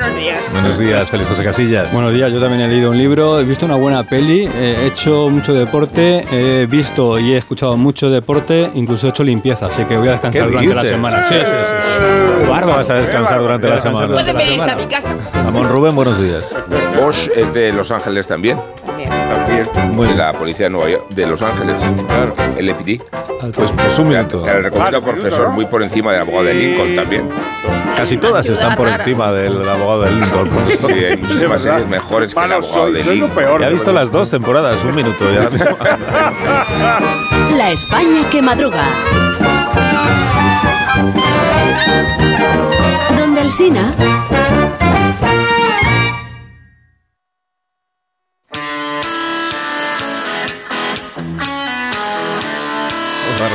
Muy 0.00 0.08
buenos 0.08 0.18
días. 0.18 0.52
Buenos 0.52 0.78
días, 0.78 1.10
Félix 1.10 1.28
José 1.28 1.44
Casillas. 1.44 1.92
Buenos 1.92 2.14
días, 2.14 2.32
yo 2.32 2.40
también 2.40 2.62
he 2.62 2.68
leído 2.68 2.90
un 2.90 2.96
libro, 2.96 3.38
he 3.38 3.44
visto 3.44 3.66
una 3.66 3.74
buena 3.74 4.02
peli, 4.02 4.46
he 4.46 4.86
hecho 4.86 5.28
mucho 5.28 5.52
deporte, 5.52 6.24
he 6.32 6.64
visto 6.64 7.18
y 7.18 7.34
he 7.34 7.36
escuchado 7.36 7.76
mucho 7.76 8.08
deporte, 8.08 8.70
incluso 8.74 9.06
he 9.06 9.10
hecho 9.10 9.22
limpieza, 9.22 9.66
así 9.66 9.84
que 9.84 9.98
voy 9.98 10.08
a 10.08 10.12
descansar 10.12 10.44
¿Qué 10.44 10.48
durante 10.48 10.74
la 10.74 10.80
dices? 10.82 10.96
semana. 10.96 11.22
Sí, 11.22 11.34
sí, 11.34 11.44
sí. 11.44 11.74
sí. 11.76 12.48
Bárbaro. 12.48 12.76
Vas 12.78 12.88
a 12.88 12.94
descansar 12.94 13.40
durante 13.40 13.68
la 13.68 13.80
semana. 13.80 14.06
Puede 14.08 14.32
venir 14.32 14.62
a 14.62 14.74
mi 14.74 14.86
casa. 14.86 15.14
Ramón 15.34 15.68
Rubén, 15.68 15.94
buenos 15.94 16.18
días. 16.20 16.44
Bosch 16.98 17.28
es 17.36 17.52
de 17.52 17.70
Los 17.72 17.90
Ángeles 17.90 18.26
también. 18.26 18.58
De 18.96 20.14
la 20.16 20.32
policía 20.32 20.66
de 20.66 20.70
Nueva 20.70 20.88
York, 20.88 21.10
de 21.10 21.26
Los 21.26 21.42
Ángeles. 21.42 21.76
Claro. 22.08 22.34
El 22.56 22.68
EPD. 22.70 23.02
Pues, 23.54 23.72
pues 23.72 23.98
un 23.98 24.08
minuto. 24.08 24.42
Te 24.42 24.54
lo 24.54 24.60
recomiendo, 24.62 25.02
profesor, 25.02 25.50
muy 25.50 25.66
por 25.66 25.82
encima 25.82 26.12
del 26.12 26.22
abogado 26.22 26.44
de 26.46 26.54
Lincoln 26.54 26.96
también. 26.96 27.28
Casi 28.00 28.16
todas 28.16 28.46
están 28.46 28.76
por 28.76 28.88
encima 28.88 29.30
del 29.30 29.68
abogado 29.68 30.04
del 30.04 30.18
Lincoln. 30.20 30.48
Sí, 30.66 30.92
hay 31.04 31.18
muchísimas 31.18 31.60
series 31.62 31.86
mejores 31.86 32.34
que 32.34 32.40
el 32.42 32.52
abogado 32.52 32.92
de 32.92 33.04
Lincoln. 33.04 33.60
Ya 33.60 33.68
he 33.68 33.72
visto 33.74 33.92
las 33.92 34.10
dos 34.10 34.30
temporadas, 34.30 34.82
un 34.84 34.94
minuto. 34.94 35.30
Ya 35.30 35.50
mismo. 35.50 35.76
La 37.58 37.70
España 37.72 38.22
que 38.30 38.40
madruga. 38.40 38.84
Donde 43.18 43.42
el 43.42 43.52
Sina. 43.52 43.92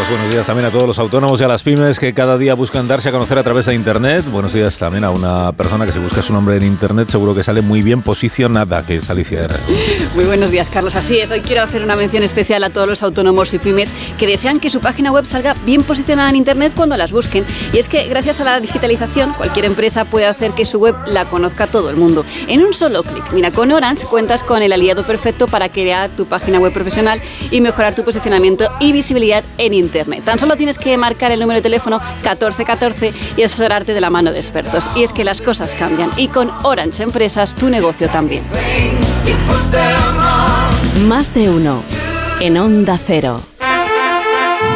Buenos 0.07 0.30
días 0.30 0.45
también 0.45 0.68
a 0.68 0.72
todos 0.72 0.86
los 0.86 0.99
autónomos 0.99 1.41
y 1.41 1.44
a 1.44 1.48
las 1.48 1.64
pymes 1.64 1.99
que 1.99 2.14
cada 2.14 2.38
día 2.38 2.53
buscan 2.53 2.88
darse 2.88 3.10
a 3.10 3.11
conocer 3.11 3.40
a 3.40 3.44
través 3.44 3.65
de 3.65 3.73
Internet. 3.73 4.23
Buenos 4.30 4.53
días 4.53 4.77
también 4.77 5.03
a 5.03 5.10
una 5.10 5.52
persona 5.53 5.88
que 5.88 5.91
si 5.91 5.98
busca 5.98 6.22
su 6.22 6.32
nombre 6.32 6.57
en 6.57 6.64
Internet 6.64 7.10
seguro 7.10 7.34
que 7.34 7.44
sale 7.44 7.64
muy 7.64 7.82
bien 7.82 8.03
posicionada, 8.03 8.86
que 8.86 8.98
es 8.98 9.10
Alicia 9.10 9.45
Era. 9.45 9.56
Muy 10.14 10.26
buenos 10.26 10.52
días, 10.52 10.69
Carlos. 10.69 10.95
Así 10.95 11.18
es, 11.18 11.32
hoy 11.32 11.41
quiero 11.41 11.64
hacer 11.64 11.82
una 11.82 11.95
mención 11.95 12.22
especial 12.22 12.64
a 12.64 12.69
todos 12.69 12.88
los 12.88 13.02
autónomos 13.02 13.52
y 13.56 13.57
pymes 13.57 13.91
que 14.19 14.27
desean 14.27 14.60
que 14.60 14.69
su 14.69 14.80
página 14.80 15.11
web 15.11 15.26
salga 15.26 15.56
bien 15.65 15.82
posicionada 15.82 16.30
en 16.30 16.36
Internet 16.36 16.73
cuando 16.76 16.95
las 16.98 17.11
busquen. 17.11 17.44
Y 17.73 17.80
es 17.80 17.90
que 17.90 18.07
gracias 18.07 18.40
a 18.41 18.44
la 18.44 18.60
digitalización, 18.60 19.34
cualquier 19.34 19.65
empresa 19.65 20.06
puede 20.06 20.27
hacer 20.27 20.52
que 20.52 20.65
su 20.65 20.77
web 20.77 20.95
la 21.07 21.26
conozca 21.26 21.65
todo 21.65 21.90
el 21.90 21.95
mundo. 21.95 22.23
En 22.48 22.64
un 22.64 22.76
solo 22.76 23.02
clic. 23.02 23.34
Mira, 23.34 23.49
con 23.49 23.72
Orange 23.72 24.06
cuentas 24.06 24.44
con 24.44 24.61
el 24.61 24.72
aliado 24.72 25.02
perfecto 25.02 25.48
para 25.48 25.69
crear 25.69 26.11
tu 26.11 26.27
página 26.27 26.60
web 26.60 26.72
profesional 26.72 27.22
y 27.49 27.60
mejorar 27.60 27.95
tu 27.95 28.03
posicionamiento 28.03 28.69
y 28.80 28.91
visibilidad 28.91 29.44
en 29.57 29.73
Internet. 29.73 29.95
Tan 30.24 30.40
solo 30.40 30.58
tienes 30.58 30.78
que 30.78 30.98
marcar 30.98 31.32
el 31.32 31.40
número 31.40 31.60
de 31.60 31.64
teléfono 31.64 32.00
1414 32.00 33.14
y 33.38 33.44
asesorarte 33.44 33.94
de 33.94 34.02
la 34.02 34.10
mano 34.10 34.32
de 34.32 34.40
expertos. 34.40 34.92
Y 34.96 35.04
es 35.04 35.14
que 35.14 35.24
las 35.24 35.42
cosas 35.42 35.74
cambian 35.76 36.12
y 36.18 36.28
con 36.28 36.52
Orange 36.64 37.04
Empresas 37.04 37.56
tu 37.56 37.70
negocio 37.70 38.10
también. 38.10 38.44
Más 41.08 41.34
de 41.34 41.50
uno. 41.50 41.82
En 42.42 42.58
Onda 42.58 43.00
Cero. 43.04 43.42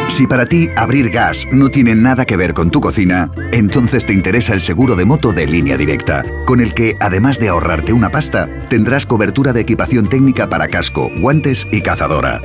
Si 0.08 0.26
para 0.26 0.46
ti 0.46 0.68
abrir 0.76 1.10
gas 1.10 1.46
no 1.52 1.68
tiene 1.68 1.94
nada 1.94 2.24
que 2.24 2.36
ver 2.36 2.52
con 2.52 2.70
tu 2.70 2.80
cocina, 2.80 3.30
entonces 3.52 4.04
te 4.04 4.12
interesa 4.12 4.54
el 4.54 4.60
seguro 4.60 4.96
de 4.96 5.04
moto 5.04 5.32
de 5.32 5.46
línea 5.46 5.76
directa, 5.76 6.24
con 6.46 6.60
el 6.60 6.74
que, 6.74 6.96
además 7.00 7.38
de 7.38 7.48
ahorrarte 7.48 7.92
una 7.92 8.10
pasta, 8.10 8.48
tendrás 8.68 9.06
cobertura 9.06 9.52
de 9.52 9.60
equipación 9.60 10.08
técnica 10.08 10.48
para 10.48 10.68
casco, 10.68 11.10
guantes 11.20 11.66
y 11.70 11.82
cazadora. 11.82 12.40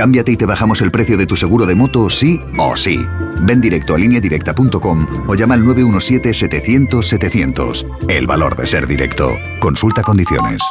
Cámbiate 0.00 0.32
y 0.32 0.36
te 0.38 0.46
bajamos 0.46 0.80
el 0.80 0.90
precio 0.90 1.18
de 1.18 1.26
tu 1.26 1.36
seguro 1.36 1.66
de 1.66 1.74
moto 1.74 2.08
sí 2.08 2.40
o 2.56 2.74
sí. 2.74 3.04
Ven 3.42 3.60
directo 3.60 3.94
a 3.94 3.98
lineadirecta.com 3.98 5.28
o 5.28 5.34
llama 5.34 5.52
al 5.52 5.62
917-700-700. 5.64 8.06
El 8.08 8.26
valor 8.26 8.56
de 8.56 8.66
ser 8.66 8.86
directo. 8.86 9.36
Consulta 9.60 10.02
condiciones. 10.02 10.62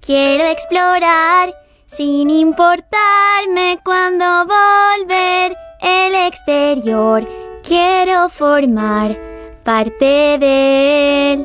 Quiero 0.00 0.44
explorar 0.44 1.52
sin 1.86 2.30
importarme 2.30 3.80
cuando 3.84 4.46
volver 4.46 5.56
el 5.80 6.14
exterior. 6.28 7.26
Quiero 7.64 8.28
formar 8.28 9.18
parte 9.64 10.38
de 10.38 11.32
él. 11.32 11.44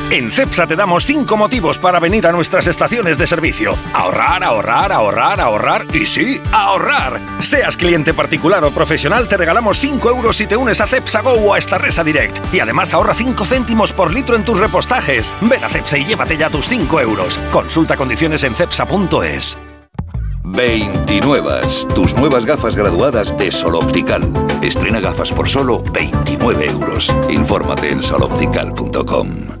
En 0.11 0.29
CEPSA 0.29 0.67
te 0.67 0.75
damos 0.75 1.05
5 1.05 1.37
motivos 1.37 1.79
para 1.79 2.01
venir 2.01 2.27
a 2.27 2.33
nuestras 2.33 2.67
estaciones 2.67 3.17
de 3.17 3.25
servicio. 3.25 3.77
Ahorrar, 3.93 4.43
ahorrar, 4.43 4.91
ahorrar, 4.91 5.39
ahorrar 5.39 5.87
y 5.93 6.05
sí, 6.05 6.37
ahorrar. 6.51 7.21
Seas 7.39 7.77
cliente 7.77 8.13
particular 8.13 8.61
o 8.65 8.71
profesional, 8.71 9.29
te 9.29 9.37
regalamos 9.37 9.79
5 9.79 10.09
euros 10.09 10.35
si 10.35 10.47
te 10.47 10.57
unes 10.57 10.81
a 10.81 10.87
CEPSA 10.87 11.21
Go 11.21 11.31
o 11.31 11.53
a 11.53 11.57
Estarresa 11.57 12.03
Direct. 12.03 12.53
Y 12.53 12.59
además 12.59 12.93
ahorra 12.93 13.13
5 13.13 13.45
céntimos 13.45 13.93
por 13.93 14.13
litro 14.13 14.35
en 14.35 14.43
tus 14.43 14.59
repostajes. 14.59 15.33
Ven 15.39 15.63
a 15.63 15.69
CEPSA 15.69 15.99
y 15.99 16.05
llévate 16.05 16.35
ya 16.35 16.49
tus 16.49 16.65
5 16.67 16.99
euros. 16.99 17.39
Consulta 17.49 17.95
condiciones 17.95 18.43
en 18.43 18.53
cepsa.es. 18.53 19.57
29. 20.43 21.61
Tus 21.95 22.17
nuevas 22.17 22.45
gafas 22.45 22.75
graduadas 22.75 23.37
de 23.37 23.49
Sol 23.49 23.75
Optical. 23.75 24.23
Estrena 24.61 24.99
gafas 24.99 25.31
por 25.31 25.47
solo 25.47 25.81
29 25.93 26.65
euros. 26.65 27.15
Infórmate 27.29 27.91
en 27.91 28.03
soloptical.com. 28.03 29.60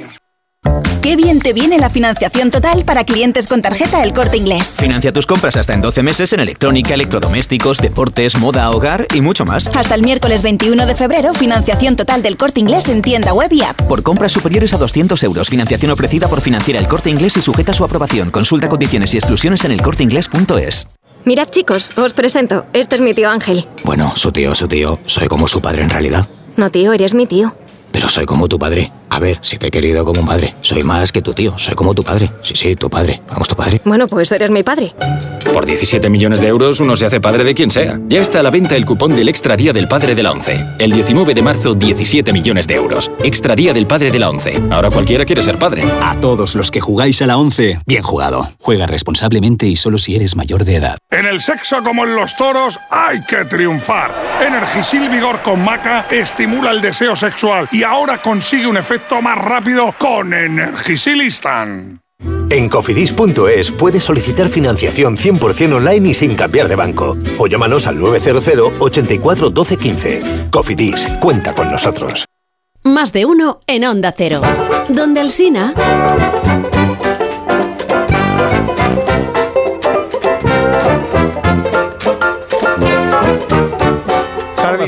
¿Qué 1.11 1.17
bien 1.17 1.39
te 1.39 1.51
viene 1.51 1.77
la 1.77 1.89
financiación 1.89 2.51
total 2.51 2.85
para 2.85 3.03
clientes 3.03 3.45
con 3.45 3.61
tarjeta 3.61 4.01
El 4.01 4.13
Corte 4.13 4.37
Inglés. 4.37 4.77
Financia 4.79 5.11
tus 5.11 5.25
compras 5.25 5.57
hasta 5.57 5.73
en 5.73 5.81
12 5.81 6.03
meses 6.03 6.31
en 6.31 6.39
electrónica, 6.39 6.93
electrodomésticos, 6.93 7.79
deportes, 7.79 8.37
moda, 8.37 8.71
hogar 8.71 9.07
y 9.13 9.19
mucho 9.19 9.43
más. 9.43 9.69
Hasta 9.75 9.93
el 9.95 10.03
miércoles 10.03 10.41
21 10.41 10.85
de 10.85 10.95
febrero, 10.95 11.33
financiación 11.33 11.97
total 11.97 12.23
del 12.23 12.37
Corte 12.37 12.61
Inglés 12.61 12.87
en 12.87 13.01
tienda 13.01 13.33
web 13.33 13.51
y 13.51 13.61
app. 13.61 13.77
Por 13.89 14.03
compras 14.03 14.31
superiores 14.31 14.73
a 14.73 14.77
200 14.77 15.21
euros, 15.23 15.49
financiación 15.49 15.91
ofrecida 15.91 16.29
por 16.29 16.39
Financiera 16.39 16.79
El 16.79 16.87
Corte 16.87 17.09
Inglés 17.09 17.35
y 17.35 17.41
sujeta 17.41 17.73
a 17.73 17.75
su 17.75 17.83
aprobación. 17.83 18.29
Consulta 18.29 18.69
condiciones 18.69 19.13
y 19.13 19.17
exclusiones 19.17 19.65
en 19.65 19.73
elcorteinglés.es. 19.73 20.87
Mirad 21.25 21.49
chicos, 21.49 21.89
os 21.97 22.13
presento. 22.13 22.65
Este 22.71 22.95
es 22.95 23.01
mi 23.01 23.13
tío 23.13 23.29
Ángel. 23.29 23.67
Bueno, 23.83 24.13
su 24.15 24.31
tío, 24.31 24.55
su 24.55 24.69
tío. 24.69 24.97
Soy 25.07 25.27
como 25.27 25.49
su 25.49 25.59
padre 25.59 25.81
en 25.81 25.89
realidad. 25.89 26.29
No 26.55 26.69
tío, 26.69 26.93
eres 26.93 27.13
mi 27.13 27.25
tío. 27.25 27.53
Pero 27.91 28.09
soy 28.09 28.25
como 28.25 28.47
tu 28.47 28.57
padre. 28.57 28.91
A 29.09 29.19
ver, 29.19 29.39
si 29.41 29.57
te 29.57 29.67
he 29.67 29.71
querido 29.71 30.05
como 30.05 30.21
un 30.21 30.27
padre. 30.27 30.55
Soy 30.61 30.83
más 30.83 31.11
que 31.11 31.21
tu 31.21 31.33
tío. 31.33 31.57
Soy 31.57 31.75
como 31.75 31.93
tu 31.93 32.03
padre. 32.03 32.31
Sí, 32.43 32.53
sí, 32.55 32.75
tu 32.75 32.89
padre. 32.89 33.21
Vamos, 33.29 33.47
tu 33.47 33.55
padre. 33.55 33.81
Bueno, 33.83 34.07
pues 34.07 34.31
eres 34.31 34.51
mi 34.51 34.63
padre. 34.63 34.93
Por 35.53 35.65
17 35.65 36.09
millones 36.09 36.39
de 36.39 36.47
euros 36.47 36.79
uno 36.79 36.95
se 36.95 37.05
hace 37.05 37.19
padre 37.19 37.43
de 37.43 37.53
quien 37.53 37.69
sea. 37.69 37.99
Ya 38.07 38.21
está 38.21 38.39
a 38.39 38.43
la 38.43 38.49
venta 38.49 38.75
el 38.75 38.85
cupón 38.85 39.13
del 39.13 39.27
Extra 39.27 39.57
Día 39.57 39.73
del 39.73 39.89
Padre 39.89 40.15
de 40.15 40.23
la 40.23 40.31
ONCE. 40.31 40.65
El 40.79 40.93
19 40.93 41.33
de 41.33 41.41
marzo, 41.41 41.73
17 41.73 42.31
millones 42.31 42.67
de 42.67 42.75
euros. 42.75 43.11
Extra 43.21 43.53
Día 43.53 43.73
del 43.73 43.85
Padre 43.85 44.11
de 44.11 44.19
la 44.19 44.29
ONCE. 44.29 44.61
Ahora 44.71 44.89
cualquiera 44.89 45.25
quiere 45.25 45.43
ser 45.43 45.59
padre. 45.59 45.83
A 46.01 46.15
todos 46.21 46.55
los 46.55 46.71
que 46.71 46.79
jugáis 46.79 47.21
a 47.21 47.27
la 47.27 47.37
ONCE, 47.37 47.79
bien 47.85 48.03
jugado. 48.03 48.49
Juega 48.61 48.87
responsablemente 48.87 49.65
y 49.65 49.75
solo 49.75 49.97
si 49.97 50.15
eres 50.15 50.37
mayor 50.37 50.63
de 50.63 50.75
edad. 50.75 50.97
En 51.09 51.25
el 51.25 51.41
sexo 51.41 51.83
como 51.83 52.05
en 52.05 52.15
los 52.15 52.35
toros 52.37 52.79
hay 52.89 53.21
que 53.25 53.43
triunfar. 53.43 54.11
Energisil 54.41 55.09
Vigor 55.09 55.41
con 55.41 55.61
Maca 55.63 56.05
estimula 56.09 56.71
el 56.71 56.79
deseo 56.79 57.15
sexual 57.15 57.67
y 57.73 57.80
ahora 57.83 58.21
consigue 58.21 58.67
un 58.67 58.77
efecto 58.77 59.21
más 59.21 59.37
rápido 59.37 59.93
con 59.97 60.33
Energisilistan. 60.33 62.01
En 62.49 62.67
cofidis.es 62.67 63.71
puedes 63.71 64.03
solicitar 64.03 64.49
financiación 64.49 65.15
100% 65.15 65.73
online 65.73 66.09
y 66.09 66.13
sin 66.13 66.35
cambiar 66.35 66.67
de 66.67 66.75
banco. 66.75 67.17
O 67.37 67.47
llámanos 67.47 67.87
al 67.87 67.97
900 67.97 68.73
84 68.79 69.49
12 69.49 69.77
15. 69.77 70.21
Cofidis, 70.51 71.07
cuenta 71.21 71.55
con 71.55 71.71
nosotros. 71.71 72.25
Más 72.83 73.13
de 73.13 73.25
uno 73.25 73.59
en 73.67 73.85
Onda 73.85 74.13
Cero. 74.15 74.41
Donde 74.89 75.21
el 75.21 75.31
Sina. 75.31 75.73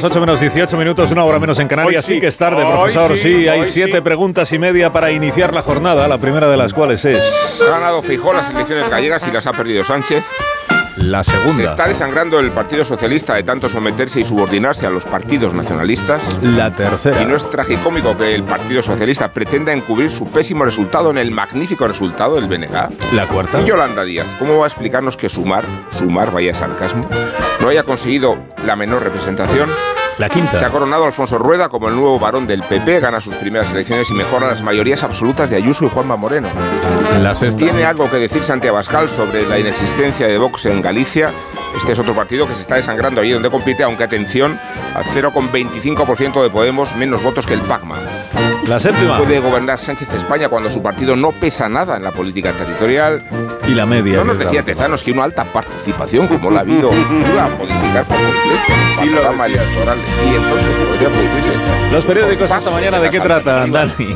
Las 0.03 0.11
8 0.11 0.19
menos 0.19 0.41
18 0.41 0.75
minutos, 0.75 1.11
una 1.13 1.23
hora 1.23 1.39
menos 1.39 1.57
en 1.59 1.67
Canarias. 1.69 2.03
Hoy 2.03 2.07
Sí, 2.09 2.13
sí. 2.15 2.19
que 2.19 2.27
es 2.27 2.35
tarde, 2.37 2.61
Hoy 2.61 2.73
profesor. 2.73 3.15
sí, 3.15 3.21
Sí, 3.21 3.47
hay 3.47 3.65
siete 3.65 3.95
sí. 3.95 4.01
preguntas 4.01 4.51
y 4.51 4.59
media 4.59 4.91
para 4.91 5.11
iniciar 5.11 5.53
la 5.53 5.61
jornada, 5.61 6.05
la 6.09 6.17
primera 6.17 6.49
de 6.49 6.57
las 6.57 6.73
cuales 6.73 7.05
es 7.05 7.61
Ha 7.65 7.71
ganado 7.71 8.01
Fijó 8.01 8.33
las 8.33 8.49
elecciones 8.49 8.89
gallegas 8.89 9.25
y 9.25 9.31
las 9.31 9.47
ha 9.47 9.53
perdido 9.53 9.85
Sánchez. 9.85 10.21
La 11.03 11.23
Se 11.23 11.31
segunda. 11.31 11.63
está 11.65 11.87
desangrando 11.87 12.39
el 12.39 12.51
Partido 12.51 12.85
Socialista 12.85 13.35
de 13.35 13.43
tanto 13.43 13.69
someterse 13.69 14.21
y 14.21 14.25
subordinarse 14.25 14.85
a 14.87 14.89
los 14.89 15.03
partidos 15.05 15.53
nacionalistas. 15.53 16.39
La 16.41 16.71
tercera. 16.71 17.21
Y 17.21 17.25
no 17.25 17.35
es 17.35 17.49
tragicómico 17.49 18.17
que 18.17 18.33
el 18.33 18.43
Partido 18.43 18.81
Socialista 18.81 19.31
pretenda 19.31 19.73
encubrir 19.73 20.09
su 20.11 20.25
pésimo 20.31 20.63
resultado 20.65 21.11
en 21.11 21.17
el 21.17 21.31
magnífico 21.31 21.87
resultado 21.87 22.35
del 22.35 22.45
BNG. 22.45 23.13
La 23.13 23.27
cuarta. 23.27 23.61
Y 23.61 23.65
Yolanda 23.65 24.03
Díaz, 24.03 24.27
¿cómo 24.39 24.57
va 24.57 24.65
a 24.65 24.67
explicarnos 24.67 25.17
que 25.17 25.29
Sumar, 25.29 25.65
Sumar, 25.91 26.31
vaya 26.31 26.53
sarcasmo, 26.55 27.07
no 27.59 27.69
haya 27.69 27.83
conseguido 27.83 28.37
la 28.65 28.75
menor 28.75 29.03
representación? 29.03 29.69
La 30.17 30.29
quinta. 30.29 30.59
Se 30.59 30.65
ha 30.65 30.69
coronado 30.69 31.05
Alfonso 31.05 31.37
Rueda 31.37 31.69
como 31.69 31.89
el 31.89 31.95
nuevo 31.95 32.19
varón 32.19 32.45
del 32.45 32.61
PP, 32.61 32.99
gana 32.99 33.19
sus 33.19 33.35
primeras 33.35 33.71
elecciones 33.71 34.09
y 34.11 34.13
mejora 34.13 34.47
las 34.47 34.61
mayorías 34.61 35.03
absolutas 35.03 35.49
de 35.49 35.55
Ayuso 35.55 35.85
y 35.85 35.89
Juanma 35.89 36.15
Moreno. 36.15 36.49
La 37.21 37.33
sexta. 37.33 37.57
¿Tiene 37.57 37.85
algo 37.85 38.09
que 38.09 38.17
decir 38.17 38.43
Santiago 38.43 38.77
Abascal 38.77 39.09
sobre 39.09 39.47
la 39.47 39.57
inexistencia 39.57 40.27
de 40.27 40.37
Vox 40.37 40.65
en 40.67 40.81
Galicia? 40.81 41.31
Este 41.75 41.93
es 41.93 41.99
otro 41.99 42.13
partido 42.13 42.47
que 42.47 42.53
se 42.53 42.61
está 42.61 42.75
desangrando 42.75 43.21
allí 43.21 43.31
donde 43.31 43.49
compite, 43.49 43.83
aunque 43.83 44.03
atención, 44.03 44.59
al 44.93 45.03
0,25% 45.05 46.43
de 46.43 46.49
Podemos, 46.49 46.95
menos 46.95 47.23
votos 47.23 47.47
que 47.47 47.55
el 47.55 47.61
PACMA. 47.61 47.97
La 48.67 48.79
séptima. 48.79 49.17
¿Puede 49.17 49.39
gobernar 49.39 49.77
Sánchez 49.77 50.13
España 50.13 50.47
cuando 50.47 50.69
su 50.69 50.81
partido 50.81 51.17
no 51.17 51.31
pesa 51.33 51.67
nada 51.67 51.97
en 51.97 52.03
la 52.03 52.11
política 52.11 52.53
territorial? 52.53 53.21
Y 53.67 53.73
la 53.73 53.85
media. 53.85 54.17
No 54.17 54.25
nos 54.25 54.39
decía 54.39 54.63
Tezanos 54.63 55.03
que 55.03 55.11
una 55.11 55.25
alta 55.25 55.43
participación, 55.43 56.27
como 56.27 56.49
la 56.49 56.59
ha 56.59 56.61
habido, 56.61 56.89
iba 57.33 57.45
a 57.45 57.49
modificar 57.49 58.05
por 58.05 58.17
completo 58.17 58.73
el 59.01 59.09
panorama 59.09 59.45
electoral. 59.47 59.97
Y 60.25 60.35
entonces 60.35 60.77
podría 60.77 61.09
producirse. 61.09 61.91
Los 61.91 62.05
periódicos 62.05 62.51
esta 62.51 62.71
mañana, 62.71 62.99
¿de 62.99 63.09
qué 63.09 63.19
tratan, 63.19 63.71
Dani? 63.71 64.15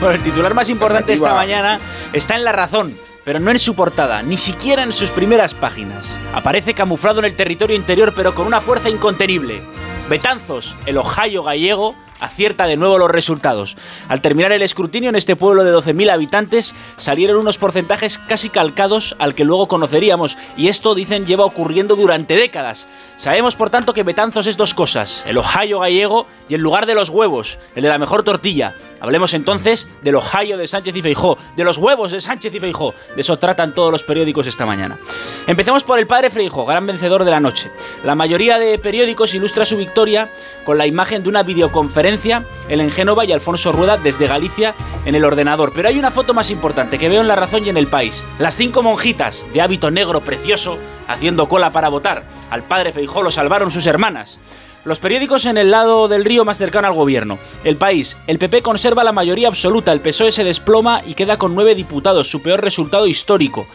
Bueno, 0.00 0.14
el 0.14 0.22
titular 0.22 0.54
más 0.54 0.68
importante 0.68 1.12
esta 1.12 1.34
mañana 1.34 1.80
está 2.12 2.36
en 2.36 2.44
La 2.44 2.52
Razón, 2.52 2.96
pero 3.24 3.40
no 3.40 3.50
en 3.50 3.58
su 3.58 3.74
portada, 3.74 4.22
ni 4.22 4.36
siquiera 4.36 4.84
en 4.84 4.92
sus 4.92 5.10
primeras 5.10 5.54
páginas. 5.54 6.16
Aparece 6.32 6.72
camuflado 6.72 7.18
en 7.18 7.24
el 7.24 7.34
territorio 7.34 7.74
interior, 7.74 8.12
pero 8.14 8.32
con 8.32 8.46
una 8.46 8.60
fuerza 8.60 8.88
incontenible. 8.88 9.60
Betanzos, 10.08 10.76
el 10.86 10.98
Ohio 10.98 11.42
gallego, 11.42 11.96
acierta 12.20 12.66
de 12.66 12.76
nuevo 12.76 12.98
los 12.98 13.10
resultados. 13.10 13.76
Al 14.08 14.20
terminar 14.20 14.52
el 14.52 14.62
escrutinio 14.62 15.10
en 15.10 15.16
este 15.16 15.36
pueblo 15.36 15.64
de 15.64 15.74
12.000 15.74 16.10
habitantes, 16.10 16.74
salieron 16.96 17.36
unos 17.38 17.58
porcentajes 17.58 18.18
casi 18.18 18.48
calcados 18.50 19.16
al 19.18 19.34
que 19.34 19.44
luego 19.44 19.68
conoceríamos, 19.68 20.36
y 20.56 20.68
esto, 20.68 20.94
dicen, 20.94 21.26
lleva 21.26 21.44
ocurriendo 21.44 21.96
durante 21.96 22.34
décadas. 22.34 22.88
Sabemos, 23.16 23.56
por 23.56 23.70
tanto, 23.70 23.94
que 23.94 24.02
Betanzos 24.02 24.46
es 24.46 24.56
dos 24.56 24.74
cosas, 24.74 25.24
el 25.26 25.38
Ohio 25.38 25.80
gallego 25.80 26.26
y 26.48 26.54
el 26.54 26.60
lugar 26.60 26.86
de 26.86 26.94
los 26.94 27.08
huevos, 27.08 27.58
el 27.74 27.82
de 27.82 27.88
la 27.88 27.98
mejor 27.98 28.22
tortilla. 28.22 28.74
Hablemos 29.00 29.32
entonces 29.34 29.88
del 30.02 30.16
Ohio 30.16 30.56
de 30.56 30.66
Sánchez 30.66 30.96
y 30.96 31.02
Feijó, 31.02 31.38
de 31.56 31.64
los 31.64 31.78
huevos 31.78 32.10
de 32.10 32.20
Sánchez 32.20 32.54
y 32.54 32.60
Feijó. 32.60 32.94
De 33.14 33.20
eso 33.20 33.38
tratan 33.38 33.74
todos 33.74 33.92
los 33.92 34.02
periódicos 34.02 34.46
esta 34.46 34.66
mañana. 34.66 34.98
Empecemos 35.46 35.84
por 35.84 35.98
el 35.98 36.06
padre 36.06 36.30
Feijó, 36.30 36.66
gran 36.66 36.86
vencedor 36.86 37.24
de 37.24 37.30
la 37.30 37.40
noche. 37.40 37.70
La 38.02 38.14
mayoría 38.14 38.58
de 38.58 38.78
periódicos 38.78 39.34
ilustra 39.34 39.64
su 39.64 39.76
victoria 39.76 40.32
con 40.64 40.78
la 40.78 40.86
imagen 40.86 41.22
de 41.22 41.28
una 41.28 41.42
videoconferencia 41.42 42.07
en 42.08 42.90
Génova 42.90 43.24
y 43.24 43.32
Alfonso 43.32 43.72
Rueda 43.72 43.98
desde 43.98 44.26
Galicia 44.26 44.74
en 45.04 45.14
el 45.14 45.24
ordenador. 45.24 45.72
Pero 45.74 45.88
hay 45.88 45.98
una 45.98 46.10
foto 46.10 46.34
más 46.34 46.50
importante 46.50 46.98
que 46.98 47.08
veo 47.08 47.20
en 47.20 47.28
La 47.28 47.36
Razón 47.36 47.66
y 47.66 47.68
en 47.68 47.76
El 47.76 47.86
País. 47.86 48.24
Las 48.38 48.56
cinco 48.56 48.82
monjitas 48.82 49.46
de 49.52 49.60
hábito 49.60 49.90
negro 49.90 50.20
precioso 50.20 50.78
haciendo 51.06 51.48
cola 51.48 51.70
para 51.70 51.88
votar. 51.88 52.24
Al 52.50 52.64
padre 52.64 52.92
Feijó 52.92 53.22
lo 53.22 53.30
salvaron 53.30 53.70
sus 53.70 53.86
hermanas. 53.86 54.38
Los 54.84 55.00
periódicos 55.00 55.44
en 55.44 55.58
el 55.58 55.70
lado 55.70 56.08
del 56.08 56.24
río 56.24 56.44
más 56.44 56.56
cercano 56.56 56.88
al 56.88 56.94
gobierno. 56.94 57.38
El 57.64 57.76
país. 57.76 58.16
El 58.26 58.38
PP 58.38 58.62
conserva 58.62 59.04
la 59.04 59.12
mayoría 59.12 59.48
absoluta, 59.48 59.92
el 59.92 60.00
PSOE 60.00 60.32
se 60.32 60.44
desploma 60.44 61.02
y 61.04 61.14
queda 61.14 61.36
con 61.36 61.54
nueve 61.54 61.74
diputados, 61.74 62.30
su 62.30 62.42
peor 62.42 62.62
resultado 62.62 63.06
histórico. 63.06 63.66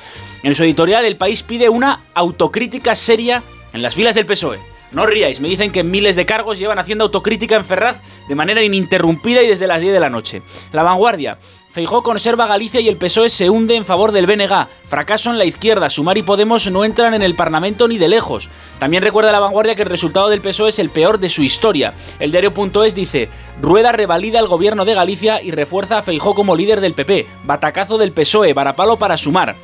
En 0.42 0.56
su 0.56 0.64
editorial, 0.64 1.06
el 1.06 1.18
país 1.18 1.44
pide 1.44 1.70
una 1.70 2.02
autocrítica 2.16 2.96
seria 2.96 3.44
en 3.74 3.82
las 3.82 3.94
filas 3.94 4.16
del 4.16 4.26
PSOE. 4.26 4.73
No 4.94 5.07
ríais, 5.07 5.40
me 5.40 5.49
dicen 5.49 5.72
que 5.72 5.84
miles 5.84 6.15
de 6.15 6.26
cargos 6.26 6.60
llevan 6.60 6.78
haciendo 6.78 7.06
autocrítica 7.06 7.56
en 7.56 7.65
Ferraz 7.65 8.02
de 8.28 8.36
manera 8.36 8.61
ininterrumpida 8.61 9.41
y 9.41 9.48
desde 9.48 9.68
las 9.68 9.82
10 9.82 9.94
de 9.94 9.99
la 9.99 10.10
noche. 10.10 10.44
La 10.72 10.84
vanguardia. 10.84 11.40
Feijó 11.72 12.03
conserva 12.03 12.45
Galicia 12.45 12.80
y 12.82 12.88
el 12.88 12.98
PSOE 12.98 13.32
se 13.32 13.49
hunde 13.49 13.76
en 13.76 13.84
favor 13.84 14.11
del 14.11 14.28
BNG. 14.28 14.68
Fracaso 14.86 15.32
en 15.32 15.40
la 15.40 15.45
izquierda. 15.45 15.90
Sumar 15.90 16.20
y 16.20 16.22
Podemos 16.22 16.70
no 16.70 16.86
entran 16.86 17.15
en 17.15 17.24
el 17.24 17.34
Parlamento 17.34 17.88
ni 17.88 17.98
de 17.98 18.07
lejos. 18.07 18.52
También 18.78 19.02
recuerda 19.02 19.32
la 19.32 19.40
vanguardia 19.40 19.74
que 19.74 19.82
el 19.82 19.90
resultado 19.90 20.30
del 20.30 20.41
PSOE 20.41 20.70
es 20.70 20.78
el 20.78 20.91
peor 20.91 21.20
de 21.20 21.32
su 21.32 21.41
historia. 21.41 21.95
El 22.20 22.30
diario.es 22.30 22.94
dice: 22.94 23.28
Rueda 23.60 23.91
revalida 23.91 24.38
el 24.38 24.48
gobierno 24.48 24.86
de 24.86 24.94
Galicia 24.94 25.41
y 25.41 25.49
refuerza 25.49 25.98
a 25.98 26.03
Feijó 26.03 26.36
como 26.36 26.56
líder 26.56 26.80
del 26.80 26.94
PP. 26.94 27.26
Batacazo 27.45 27.98
del 27.98 28.11
PSOE, 28.11 28.53
varapalo 28.53 28.99
para 28.99 29.18
sumar. 29.18 29.56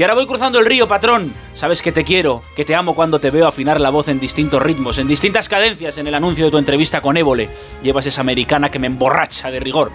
Y 0.00 0.02
ahora 0.02 0.14
voy 0.14 0.24
cruzando 0.24 0.58
el 0.58 0.64
río, 0.64 0.88
patrón. 0.88 1.34
Sabes 1.52 1.82
que 1.82 1.92
te 1.92 2.04
quiero, 2.04 2.42
que 2.56 2.64
te 2.64 2.74
amo 2.74 2.94
cuando 2.94 3.20
te 3.20 3.30
veo 3.30 3.46
afinar 3.46 3.78
la 3.78 3.90
voz 3.90 4.08
en 4.08 4.18
distintos 4.18 4.62
ritmos, 4.62 4.96
en 4.96 5.06
distintas 5.06 5.46
cadencias 5.46 5.98
en 5.98 6.06
el 6.06 6.14
anuncio 6.14 6.46
de 6.46 6.50
tu 6.50 6.56
entrevista 6.56 7.02
con 7.02 7.18
Évole. 7.18 7.50
Llevas 7.82 8.06
esa 8.06 8.22
americana 8.22 8.70
que 8.70 8.78
me 8.78 8.86
emborracha 8.86 9.50
de 9.50 9.60
rigor. 9.60 9.92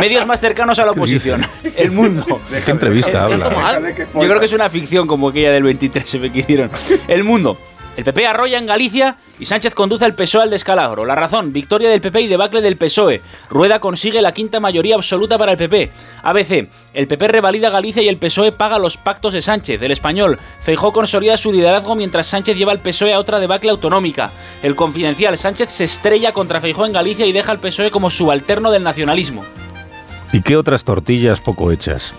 Medios 0.00 0.26
más 0.26 0.40
cercanos 0.40 0.80
a 0.80 0.86
la 0.86 0.92
¿Qué 0.92 0.98
oposición. 0.98 1.42
El 1.76 1.92
mundo. 1.92 2.40
¿De 2.50 2.60
qué 2.60 2.72
entrevista 2.72 3.22
habla? 3.22 3.78
Yo 4.14 4.20
creo 4.20 4.40
que 4.40 4.46
es 4.46 4.52
una 4.52 4.68
ficción 4.68 5.06
como 5.06 5.28
aquella 5.28 5.52
del 5.52 5.62
23 5.62 6.10
se 6.10 6.18
me 6.18 6.32
que 6.32 6.40
hicieron. 6.40 6.68
El 7.06 7.22
mundo. 7.22 7.56
El 7.96 8.04
PP 8.04 8.26
arrolla 8.26 8.58
en 8.58 8.66
Galicia 8.66 9.16
y 9.38 9.46
Sánchez 9.46 9.74
conduce 9.74 10.04
al 10.04 10.14
PSOE 10.14 10.42
al 10.42 10.50
descalabro. 10.50 11.06
La 11.06 11.14
razón, 11.14 11.54
victoria 11.54 11.88
del 11.88 12.02
PP 12.02 12.20
y 12.20 12.26
debacle 12.26 12.60
del 12.60 12.76
PSOE. 12.76 13.22
Rueda 13.48 13.80
consigue 13.80 14.20
la 14.20 14.32
quinta 14.32 14.60
mayoría 14.60 14.96
absoluta 14.96 15.38
para 15.38 15.52
el 15.52 15.58
PP. 15.58 15.90
ABC, 16.22 16.68
el 16.92 17.08
PP 17.08 17.28
revalida 17.28 17.70
Galicia 17.70 18.02
y 18.02 18.08
el 18.08 18.18
PSOE 18.18 18.52
paga 18.52 18.78
los 18.78 18.98
pactos 18.98 19.32
de 19.32 19.40
Sánchez. 19.40 19.80
El 19.80 19.92
español, 19.92 20.38
Feijó 20.60 20.92
consolida 20.92 21.38
su 21.38 21.50
liderazgo 21.50 21.94
mientras 21.94 22.26
Sánchez 22.26 22.58
lleva 22.58 22.72
al 22.72 22.80
PSOE 22.80 23.14
a 23.14 23.18
otra 23.18 23.40
debacle 23.40 23.70
autonómica. 23.70 24.30
El 24.62 24.76
confidencial, 24.76 25.38
Sánchez 25.38 25.72
se 25.72 25.84
estrella 25.84 26.32
contra 26.32 26.60
Feijó 26.60 26.84
en 26.84 26.92
Galicia 26.92 27.24
y 27.24 27.32
deja 27.32 27.52
al 27.52 27.60
PSOE 27.60 27.90
como 27.90 28.10
subalterno 28.10 28.70
del 28.70 28.82
nacionalismo. 28.82 29.42
¿Y 30.34 30.42
qué 30.42 30.58
otras 30.58 30.84
tortillas 30.84 31.40
poco 31.40 31.72
hechas 31.72 32.12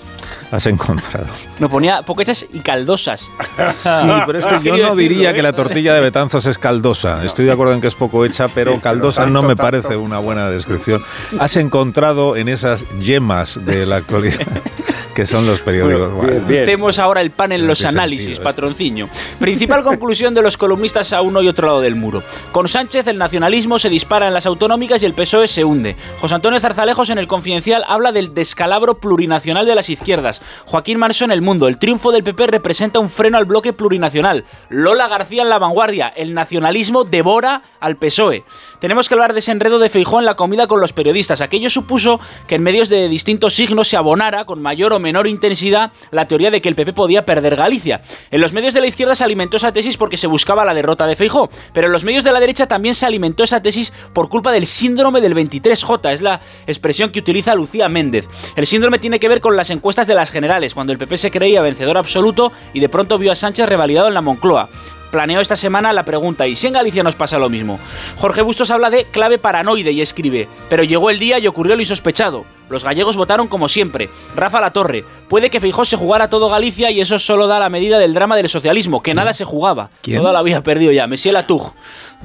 has 0.51 0.65
encontrado? 0.67 1.27
No 1.59 1.69
ponía 1.69 2.03
poco 2.03 2.21
hechas 2.21 2.45
y 2.53 2.59
caldosas. 2.59 3.21
Sí, 3.21 4.09
pero 4.25 4.37
es 4.37 4.45
que 4.45 4.57
yo 4.63 4.77
no 4.77 4.95
diría 4.95 5.33
que 5.33 5.41
la 5.41 5.53
tortilla 5.53 5.93
de 5.93 6.01
Betanzos 6.01 6.45
es 6.45 6.57
caldosa. 6.57 7.23
Estoy 7.25 7.45
de 7.45 7.51
acuerdo 7.51 7.73
en 7.73 7.81
que 7.81 7.87
es 7.87 7.95
poco 7.95 8.23
hecha, 8.25 8.47
pero 8.47 8.79
caldosa 8.79 9.25
no 9.25 9.41
me 9.41 9.55
parece 9.55 9.95
una 9.95 10.19
buena 10.19 10.49
descripción. 10.49 11.03
¿Has 11.39 11.57
encontrado 11.57 12.35
en 12.35 12.47
esas 12.47 12.85
yemas 12.99 13.63
de 13.65 13.85
la 13.85 13.97
actualidad? 13.97 14.45
que 15.17 15.25
son 15.25 15.47
los 15.47 15.61
periódicos. 15.61 16.13
Bueno, 16.13 16.43
Metemos 16.47 16.99
ahora 16.99 17.21
el 17.21 17.31
pan 17.31 17.51
en 17.51 17.61
No 17.61 17.69
los 17.69 17.83
análisis, 17.83 18.25
sentido 18.25 18.43
patronciño. 18.43 19.09
Principal 19.39 19.83
conclusión 19.83 20.35
de 20.35 20.43
los 20.43 20.57
columnistas 20.57 21.11
a 21.11 21.21
uno 21.21 21.41
y 21.41 21.47
otro 21.47 21.65
lado 21.65 21.81
del 21.81 21.95
muro. 21.95 22.21
Con 22.51 22.67
Sánchez 22.67 23.07
el 23.07 23.17
nacionalismo 23.17 23.79
se 23.79 23.89
dispara 23.89 24.27
en 24.27 24.35
las 24.35 24.45
autonómicas 24.45 25.01
y 25.01 25.07
el 25.07 25.15
PSOE 25.15 25.47
se 25.47 25.63
hunde. 25.63 25.95
José 26.21 26.35
Antonio 26.35 26.59
Zarzalejos 26.59 27.09
en 27.09 27.17
el 27.17 27.25
Confidencial 27.25 27.83
habla 27.87 28.11
del 28.11 28.35
descalabro 28.35 28.99
plurinacional 28.99 29.65
de 29.65 29.73
las 29.73 29.89
izquierdas. 29.89 30.43
Joaquín 30.67 30.99
Marso 30.99 31.25
en 31.25 31.31
El 31.31 31.41
Mundo. 31.41 31.67
El 31.67 31.79
triunfo 31.79 32.11
del 32.11 32.23
PP 32.23 32.45
representa 32.45 32.99
un 32.99 33.09
freno 33.09 33.39
al 33.39 33.45
bloque 33.45 33.73
plurinacional. 33.73 34.45
Lola 34.69 35.07
García 35.07 35.41
en 35.41 35.49
La 35.49 35.57
Vanguardia. 35.57 36.09
El 36.15 36.35
nacionalismo 36.35 37.05
devora 37.05 37.63
al 37.79 37.97
PSOE. 37.97 38.43
Tenemos 38.79 39.09
que 39.09 39.15
hablar 39.15 39.33
de 39.33 39.39
ese 39.39 39.51
enredo 39.51 39.79
de 39.79 39.89
Feijó 39.89 40.19
en 40.19 40.25
la 40.25 40.35
comida 40.35 40.67
con 40.67 40.79
los 40.79 40.93
periodistas. 40.93 41.41
Aquello 41.41 41.71
supuso 41.71 42.19
que 42.45 42.53
en 42.53 42.61
medios 42.61 42.87
de 42.89 43.09
distintos 43.09 43.55
signos 43.55 43.87
se 43.87 43.97
abonara 43.97 44.45
con 44.45 44.61
mayor 44.61 44.93
o 44.93 44.99
menor 44.99 45.06
intensidad 45.29 45.91
la 46.11 46.27
teoría 46.27 46.51
de 46.51 46.61
que 46.61 46.69
el 46.69 46.75
PP 46.75 46.93
podía 46.93 47.25
perder 47.25 47.55
Galicia. 47.55 48.01
En 48.31 48.41
los 48.41 48.53
medios 48.53 48.73
de 48.73 48.81
la 48.81 48.87
izquierda 48.87 49.15
se 49.15 49.23
alimentó 49.23 49.57
esa 49.57 49.71
tesis 49.71 49.97
porque 49.97 50.17
se 50.17 50.27
buscaba 50.27 50.65
la 50.65 50.73
derrota 50.73 51.07
de 51.07 51.15
Feijó, 51.15 51.49
pero 51.73 51.87
en 51.87 51.93
los 51.93 52.03
medios 52.03 52.23
de 52.23 52.31
la 52.31 52.39
derecha 52.39 52.67
también 52.67 52.95
se 52.95 53.05
alimentó 53.05 53.43
esa 53.43 53.61
tesis 53.61 53.93
por 54.13 54.29
culpa 54.29 54.51
del 54.51 54.65
síndrome 54.65 55.21
del 55.21 55.35
23J, 55.35 56.11
es 56.11 56.21
la 56.21 56.41
expresión 56.65 57.11
que 57.11 57.19
utiliza 57.19 57.55
Lucía 57.55 57.89
Méndez. 57.89 58.27
El 58.55 58.67
síndrome 58.67 58.99
tiene 58.99 59.19
que 59.19 59.29
ver 59.29 59.41
con 59.41 59.55
las 59.55 59.69
encuestas 59.69 60.07
de 60.07 60.15
las 60.15 60.31
generales, 60.31 60.73
cuando 60.73 60.93
el 60.93 60.99
PP 60.99 61.17
se 61.17 61.31
creía 61.31 61.61
vencedor 61.61 61.97
absoluto 61.97 62.51
y 62.73 62.79
de 62.79 62.89
pronto 62.89 63.17
vio 63.17 63.31
a 63.31 63.35
Sánchez 63.35 63.67
revalidado 63.67 64.07
en 64.07 64.13
la 64.13 64.21
Moncloa 64.21 64.69
planeó 65.11 65.39
esta 65.39 65.55
semana 65.55 65.93
la 65.93 66.05
pregunta, 66.05 66.47
¿y 66.47 66.55
si 66.55 66.67
en 66.67 66.73
Galicia 66.73 67.03
nos 67.03 67.15
pasa 67.15 67.39
lo 67.39 67.49
mismo? 67.49 67.79
Jorge 68.17 68.41
Bustos 68.41 68.71
habla 68.71 68.89
de 68.89 69.05
clave 69.05 69.37
paranoide 69.37 69.91
y 69.91 70.01
escribe, 70.01 70.47
pero 70.69 70.83
llegó 70.83 71.09
el 71.09 71.19
día 71.19 71.39
y 71.39 71.47
ocurrió 71.47 71.75
lo 71.75 71.81
insospechado. 71.81 72.45
Los 72.69 72.83
gallegos 72.83 73.15
votaron 73.15 73.47
como 73.47 73.69
siempre. 73.69 74.09
Rafa 74.35 74.59
La 74.59 74.71
Torre, 74.71 75.05
puede 75.29 75.49
que 75.49 75.61
Feijó 75.61 75.85
se 75.85 75.95
jugara 75.95 76.29
todo 76.29 76.49
Galicia 76.49 76.91
y 76.91 76.99
eso 76.99 77.17
solo 77.17 77.47
da 77.47 77.59
la 77.59 77.69
medida 77.69 77.97
del 77.97 78.13
drama 78.13 78.35
del 78.35 78.49
socialismo, 78.49 79.01
que 79.01 79.13
nada 79.13 79.31
se 79.33 79.45
jugaba. 79.45 79.89
¿Quién? 80.01 80.19
Toda 80.19 80.33
la 80.33 80.43
vida 80.43 80.61
perdido 80.61 80.91
ya. 80.91 81.07
Messier 81.07 81.33
Latouche, 81.33 81.71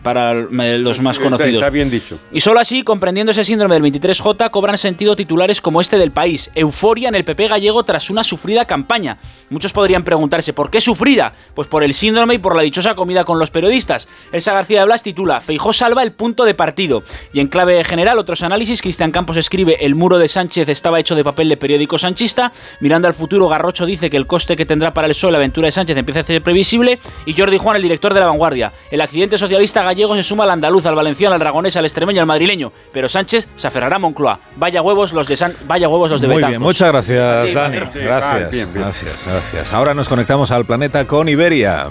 para 0.03 0.35
los 0.35 1.01
más 1.01 1.19
conocidos. 1.19 1.55
Está 1.55 1.71
bien 1.71 1.91
dicho. 1.91 2.19
Y 2.33 2.41
solo 2.41 2.59
así, 2.59 2.83
comprendiendo 2.83 3.31
ese 3.31 3.45
síndrome 3.45 3.79
del 3.79 3.85
23J, 3.85 4.51
cobran 4.51 4.79
sentido 4.79 5.15
titulares 5.15 5.61
como 5.61 5.81
este 5.81 5.97
del 5.99 6.11
país. 6.11 6.51
Euforia 6.55 7.09
en 7.09 7.15
el 7.15 7.25
PP 7.25 7.49
gallego 7.49 7.85
tras 7.85 8.11
una 8.11 8.25
sufrida 8.25 8.65
campaña. 8.65 9.19
Muchos 9.49 9.73
podrían 9.73 10.03
preguntarse, 10.03 10.53
¿por 10.53 10.71
qué 10.71 10.81
sufrida? 10.81 11.33
Pues 11.55 11.69
por 11.69 11.85
el 11.85 11.95
síndrome 11.95 12.35
y 12.35 12.39
por 12.39 12.57
la 12.57 12.63
dichosa 12.73 12.95
comida 12.95 13.25
con 13.25 13.39
los 13.39 13.51
periodistas. 13.51 14.09
Elsa 14.33 14.55
García 14.55 14.81
de 14.81 14.87
Blas 14.87 15.03
titula, 15.03 15.43
Feijó 15.43 15.75
salva 15.75 16.03
el 16.03 16.13
punto 16.13 16.45
de 16.47 16.55
partido. 16.55 17.03
Y 17.35 17.41
en 17.41 17.49
clave 17.49 17.85
general, 17.85 18.19
otros 18.19 18.43
análisis, 18.43 18.81
Cristian 18.81 19.11
Campos 19.13 19.37
escribe, 19.37 19.85
el 19.85 19.95
muro 19.95 20.19
de 20.19 20.27
Sánchez 20.27 20.71
estaba 20.71 20.99
hecho 20.99 21.15
de 21.15 21.23
papel 21.23 21.51
de 21.51 21.59
periódico 21.59 21.99
sanchista. 21.99 22.51
Mirando 22.81 23.09
al 23.09 23.15
futuro, 23.15 23.47
Garrocho 23.49 23.85
dice 23.85 24.09
que 24.09 24.17
el 24.17 24.27
coste 24.27 24.57
que 24.57 24.65
tendrá 24.65 24.95
para 24.95 25.07
el 25.07 25.13
PSOE 25.13 25.33
la 25.33 25.39
aventura 25.39 25.67
de 25.67 25.73
Sánchez 25.73 25.99
empieza 25.99 26.21
a 26.21 26.23
ser 26.23 26.43
previsible. 26.43 26.99
Y 27.27 27.35
Jordi 27.35 27.59
Juan, 27.59 27.77
el 27.77 27.83
director 27.83 28.15
de 28.15 28.21
La 28.21 28.27
Vanguardia, 28.27 28.73
el 28.91 29.03
accidente 29.03 29.37
socialista 29.37 29.83
gallego 29.83 30.17
se 30.17 30.23
suma 30.23 30.45
al 30.45 30.51
andaluz, 30.51 30.87
al 30.87 30.95
valenciano, 30.95 31.35
al 31.35 31.41
aragonés, 31.43 31.77
al 31.77 31.85
extremeño, 31.85 32.21
al 32.21 32.27
madrileño. 32.27 32.73
Pero 32.91 33.09
Sánchez 33.11 33.49
se 33.55 33.69
aferrará 33.69 33.97
a 33.97 33.99
Moncloa. 33.99 34.41
Vaya 34.57 34.81
huevos 34.81 35.13
los 35.13 35.29
de 35.29 35.37
San... 35.37 35.55
Vaya 35.67 35.89
huevos 35.89 36.11
los 36.11 36.23
de 36.23 36.27
Muy 36.29 36.37
Betanzos. 36.37 36.51
bien, 36.53 36.63
muchas 36.63 36.89
gracias, 36.89 37.55
Dani. 37.55 37.77
Gracias, 37.95 38.51
bien. 38.51 38.69
gracias, 38.73 39.15
gracias. 39.27 39.73
Ahora 39.75 39.93
nos 39.93 40.09
conectamos 40.09 40.51
al 40.51 40.65
planeta 40.65 41.07
con 41.07 41.29
Iberia. 41.29 41.91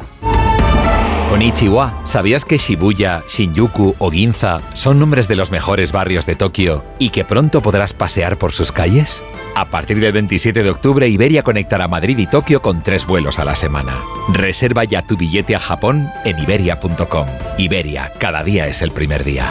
Konnichiwa, 1.32 2.02
¿sabías 2.04 2.44
que 2.44 2.58
Shibuya, 2.58 3.24
Shinjuku 3.26 3.96
o 4.00 4.12
Ginza 4.12 4.60
son 4.74 5.00
nombres 5.00 5.30
de 5.30 5.38
los 5.38 5.50
mejores 5.50 5.94
barrios 5.94 6.26
de 6.26 6.36
Tokio 6.36 6.84
y 7.00 7.10
que 7.10 7.24
pronto 7.24 7.62
podrás 7.62 7.94
pasear 7.94 8.38
por 8.38 8.52
sus 8.52 8.74
calles? 8.74 9.24
A 9.56 9.64
partir 9.70 10.02
del 10.02 10.12
27 10.12 10.62
de 10.62 10.70
octubre, 10.70 11.08
Iberia 11.08 11.42
conectará 11.42 11.88
Madrid 11.88 12.18
y 12.18 12.28
Tokio 12.28 12.62
con 12.62 12.84
tres 12.84 13.06
vuelos 13.08 13.40
a 13.40 13.46
la 13.46 13.56
semana. 13.56 14.04
Reserva 14.28 14.84
ya 14.84 15.08
tu 15.08 15.16
billete 15.16 15.56
a 15.56 15.60
Japón 15.60 16.10
en 16.26 16.38
iberia.com. 16.38 17.28
Iberia, 17.58 18.12
cada 18.20 18.44
día 18.44 18.68
es 18.68 18.82
el 18.82 18.92
primer 18.92 19.24
día. 19.24 19.50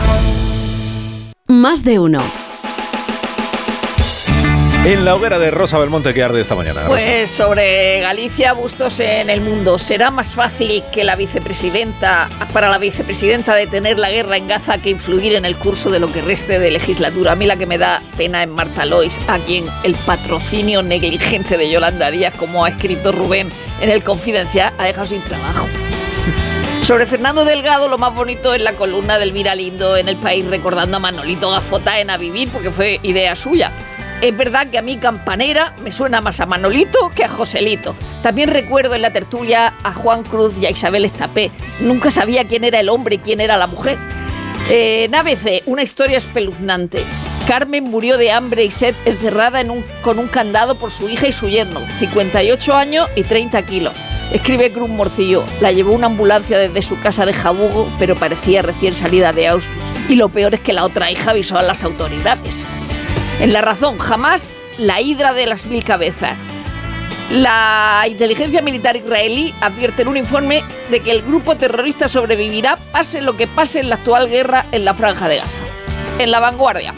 Más 1.48 1.82
de 1.82 1.98
uno. 1.98 2.20
En 4.82 5.05
la 5.05 5.15
hoguera 5.15 5.39
de 5.39 5.51
Rosa 5.51 5.77
Belmonte 5.77 6.15
que 6.15 6.23
arde 6.23 6.40
esta 6.40 6.55
mañana. 6.55 6.86
Pues 6.86 7.31
sobre 7.31 8.01
Galicia, 8.01 8.55
Bustos 8.55 8.98
en 9.01 9.28
el 9.28 9.43
mundo. 9.43 9.78
¿Será 9.78 10.11
más 10.11 10.28
fácil 10.32 10.82
que 10.90 11.05
la 11.05 11.16
vicepresidenta, 11.16 12.31
para 12.55 12.70
la 12.70 12.78
vicepresidenta 12.78 13.55
detener 13.55 13.98
la 13.98 14.11
guerra 14.11 14.39
en 14.39 14.48
Gaza 14.48 14.78
que 14.78 14.89
influir 14.89 15.35
en 15.35 15.44
el 15.44 15.57
curso 15.57 15.90
de 15.90 16.01
lo 16.01 16.11
que 16.11 16.23
reste 16.23 16.59
de 16.59 16.70
legislatura? 16.70 17.32
A 17.32 17.36
mí 17.36 17.44
la 17.44 17.57
que 17.57 17.66
me 17.66 17.77
da 17.77 18.02
pena 18.16 18.43
es 18.43 18.48
Marta 18.48 18.86
Lois, 18.86 19.20
a 19.28 19.39
quien 19.39 19.66
el 19.82 19.94
patrocinio 20.07 20.82
negligente 20.82 21.59
de 21.59 21.70
Yolanda 21.70 22.11
Díaz, 22.11 22.32
como 22.39 22.65
ha 22.65 22.70
escrito 22.70 23.12
Rubén 23.12 23.51
en 23.82 23.90
el 23.90 24.02
Confidencial, 24.02 24.73
ha 24.78 24.85
dejado 24.85 25.09
sin 25.09 25.20
trabajo. 25.20 25.69
Sobre 26.81 27.05
Fernando 27.05 27.44
Delgado, 27.44 27.90
lo 27.90 27.98
más 27.98 28.15
bonito 28.15 28.55
es 28.55 28.62
la 28.62 28.73
columna 28.73 29.19
del 29.19 29.35
Miralindo 29.35 29.98
en 29.98 30.09
el 30.09 30.16
país 30.16 30.47
recordando 30.47 30.97
a 30.97 31.01
Manolito 31.01 31.51
Gafota 31.51 32.01
en 32.01 32.09
A 32.09 32.16
Vivir, 32.16 32.48
porque 32.48 32.70
fue 32.70 32.98
idea 33.02 33.36
suya. 33.36 33.73
Es 34.22 34.36
verdad 34.36 34.68
que 34.68 34.76
a 34.76 34.82
mí 34.82 34.98
Campanera 34.98 35.74
me 35.82 35.92
suena 35.92 36.20
más 36.20 36.40
a 36.40 36.47
Manolito 36.47 37.10
que 37.14 37.24
a 37.24 37.28
Joselito. 37.28 37.97
También 38.22 38.51
recuerdo 38.51 38.94
en 38.94 39.01
la 39.01 39.14
tertulia 39.14 39.72
a 39.82 39.94
Juan 39.94 40.24
Cruz 40.24 40.52
y 40.60 40.66
a 40.66 40.70
Isabel 40.70 41.06
Estapé. 41.06 41.51
Nunca 41.80 42.10
sabía 42.10 42.47
quién 42.47 42.64
era 42.64 42.80
el 42.80 42.90
hombre 42.90 43.14
y 43.14 43.18
quién 43.18 43.40
era 43.40 43.56
la 43.56 43.66
mujer. 43.66 43.97
Eh, 44.68 45.09
en 45.10 45.62
una 45.64 45.82
historia 45.82 46.18
espeluznante. 46.18 47.02
Carmen 47.48 47.84
murió 47.84 48.18
de 48.18 48.30
hambre 48.30 48.64
y 48.64 48.70
sed 48.70 48.94
encerrada 49.06 49.64
con 50.02 50.18
un 50.18 50.28
candado 50.28 50.74
por 50.76 50.90
su 50.90 51.09
hija 51.09 51.26
y 51.26 51.32
su 51.32 51.48
yerno, 51.48 51.80
58 51.98 52.74
años 52.74 53.09
y 53.16 53.22
30 53.22 53.62
kilos. 53.62 53.94
Escribe 54.32 54.70
Cruz 54.70 54.88
Morcillo, 54.90 55.44
la 55.60 55.72
llevó 55.72 55.92
una 55.92 56.06
ambulancia 56.06 56.59
desde 56.59 56.82
su 56.82 57.01
casa 57.01 57.26
de 57.26 57.32
Jabugo, 57.32 57.90
pero 57.98 58.14
parecía 58.14 58.62
recién 58.62 58.94
salida 58.94 59.32
de 59.32 59.48
Auschwitz. 59.48 59.90
Y 60.09 60.14
lo 60.14 60.28
peor 60.28 60.55
es 60.55 60.60
que 60.60 60.74
la 60.74 60.84
otra 60.84 61.10
hija 61.10 61.32
avisó 61.32 61.59
a 61.59 61.62
las 61.62 61.82
autoridades. 61.82 62.64
En 63.40 63.54
La 63.54 63.62
Razón, 63.62 63.98
jamás 63.98 64.50
la 64.76 65.00
hidra 65.00 65.32
de 65.32 65.46
las 65.46 65.64
mil 65.64 65.82
cabezas. 65.82 66.36
La 67.30 68.04
inteligencia 68.06 68.60
militar 68.60 68.96
israelí 68.96 69.54
advierte 69.62 70.02
en 70.02 70.08
un 70.08 70.18
informe 70.18 70.62
de 70.90 71.00
que 71.00 71.10
el 71.10 71.22
grupo 71.22 71.56
terrorista 71.56 72.06
sobrevivirá 72.06 72.76
pase 72.92 73.22
lo 73.22 73.38
que 73.38 73.46
pase 73.46 73.80
en 73.80 73.88
la 73.88 73.94
actual 73.94 74.28
guerra 74.28 74.66
en 74.72 74.84
la 74.84 74.92
franja 74.92 75.26
de 75.26 75.38
Gaza. 75.38 75.58
En 76.18 76.30
la 76.30 76.40
vanguardia, 76.40 76.92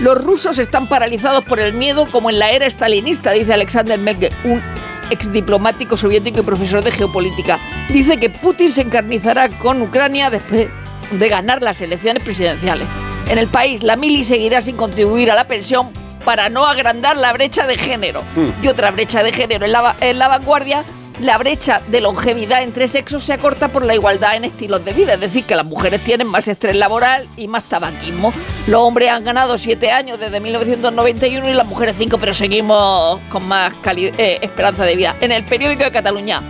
los 0.00 0.22
rusos 0.22 0.60
están 0.60 0.88
paralizados 0.88 1.42
por 1.44 1.58
el 1.58 1.74
miedo 1.74 2.06
como 2.06 2.30
en 2.30 2.38
la 2.38 2.52
era 2.52 2.70
stalinista, 2.70 3.32
dice 3.32 3.52
Alexander 3.52 3.98
Merkel, 3.98 4.32
un 4.44 4.62
exdiplomático 5.10 5.96
soviético 5.96 6.42
y 6.42 6.44
profesor 6.44 6.84
de 6.84 6.92
geopolítica. 6.92 7.58
Dice 7.88 8.18
que 8.18 8.30
Putin 8.30 8.70
se 8.70 8.82
encarnizará 8.82 9.48
con 9.48 9.82
Ucrania 9.82 10.30
después 10.30 10.68
de 11.10 11.28
ganar 11.28 11.60
las 11.60 11.80
elecciones 11.80 12.22
presidenciales. 12.22 12.86
En 13.28 13.38
el 13.38 13.48
país, 13.48 13.82
la 13.82 13.96
mili 13.96 14.24
seguirá 14.24 14.60
sin 14.60 14.76
contribuir 14.76 15.30
a 15.30 15.34
la 15.34 15.46
pensión 15.46 15.90
para 16.24 16.48
no 16.48 16.66
agrandar 16.66 17.16
la 17.16 17.32
brecha 17.32 17.66
de 17.66 17.78
género. 17.78 18.22
Y 18.62 18.68
otra 18.68 18.90
brecha 18.90 19.22
de 19.22 19.32
género 19.32 19.66
en 19.66 19.72
la, 19.72 19.96
en 20.00 20.18
la 20.18 20.28
vanguardia, 20.28 20.84
la 21.20 21.38
brecha 21.38 21.80
de 21.88 22.00
longevidad 22.00 22.62
entre 22.62 22.88
sexos 22.88 23.24
se 23.24 23.32
acorta 23.32 23.68
por 23.68 23.84
la 23.84 23.94
igualdad 23.94 24.34
en 24.34 24.44
estilos 24.44 24.84
de 24.84 24.92
vida, 24.92 25.14
es 25.14 25.20
decir, 25.20 25.44
que 25.44 25.54
las 25.54 25.64
mujeres 25.64 26.02
tienen 26.02 26.26
más 26.26 26.48
estrés 26.48 26.76
laboral 26.76 27.28
y 27.36 27.48
más 27.48 27.64
tabaquismo. 27.64 28.32
Los 28.66 28.80
hombres 28.80 29.10
han 29.10 29.24
ganado 29.24 29.56
siete 29.58 29.90
años 29.90 30.18
desde 30.18 30.40
1991 30.40 31.48
y 31.48 31.52
las 31.52 31.66
mujeres 31.66 31.96
cinco, 31.98 32.18
pero 32.18 32.34
seguimos 32.34 33.20
con 33.28 33.46
más 33.46 33.72
eh, 33.84 34.38
esperanza 34.42 34.84
de 34.84 34.96
vida. 34.96 35.16
En 35.20 35.32
el 35.32 35.44
periódico 35.44 35.84
de 35.84 35.92
Cataluña, 35.92 36.42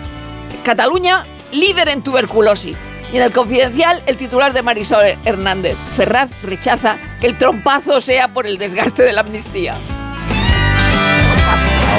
Cataluña, 0.65 1.27
líder 1.51 1.89
en 1.89 2.03
tuberculosis. 2.03 2.77
Y 3.12 3.18
en 3.18 3.24
el 3.24 3.32
confidencial, 3.32 4.02
el 4.06 4.16
titular 4.16 4.55
de 4.55 4.62
Marisol 4.62 5.18
Hernández, 5.24 5.76
Ferraz 5.97 6.30
rechaza 6.43 6.97
que 7.20 7.26
el 7.26 7.36
trompazo 7.36 8.01
sea 8.01 8.28
por 8.28 8.47
el 8.47 8.56
desgaste 8.56 9.02
de 9.02 9.12
la 9.12 9.20
amnistía. 9.20 9.74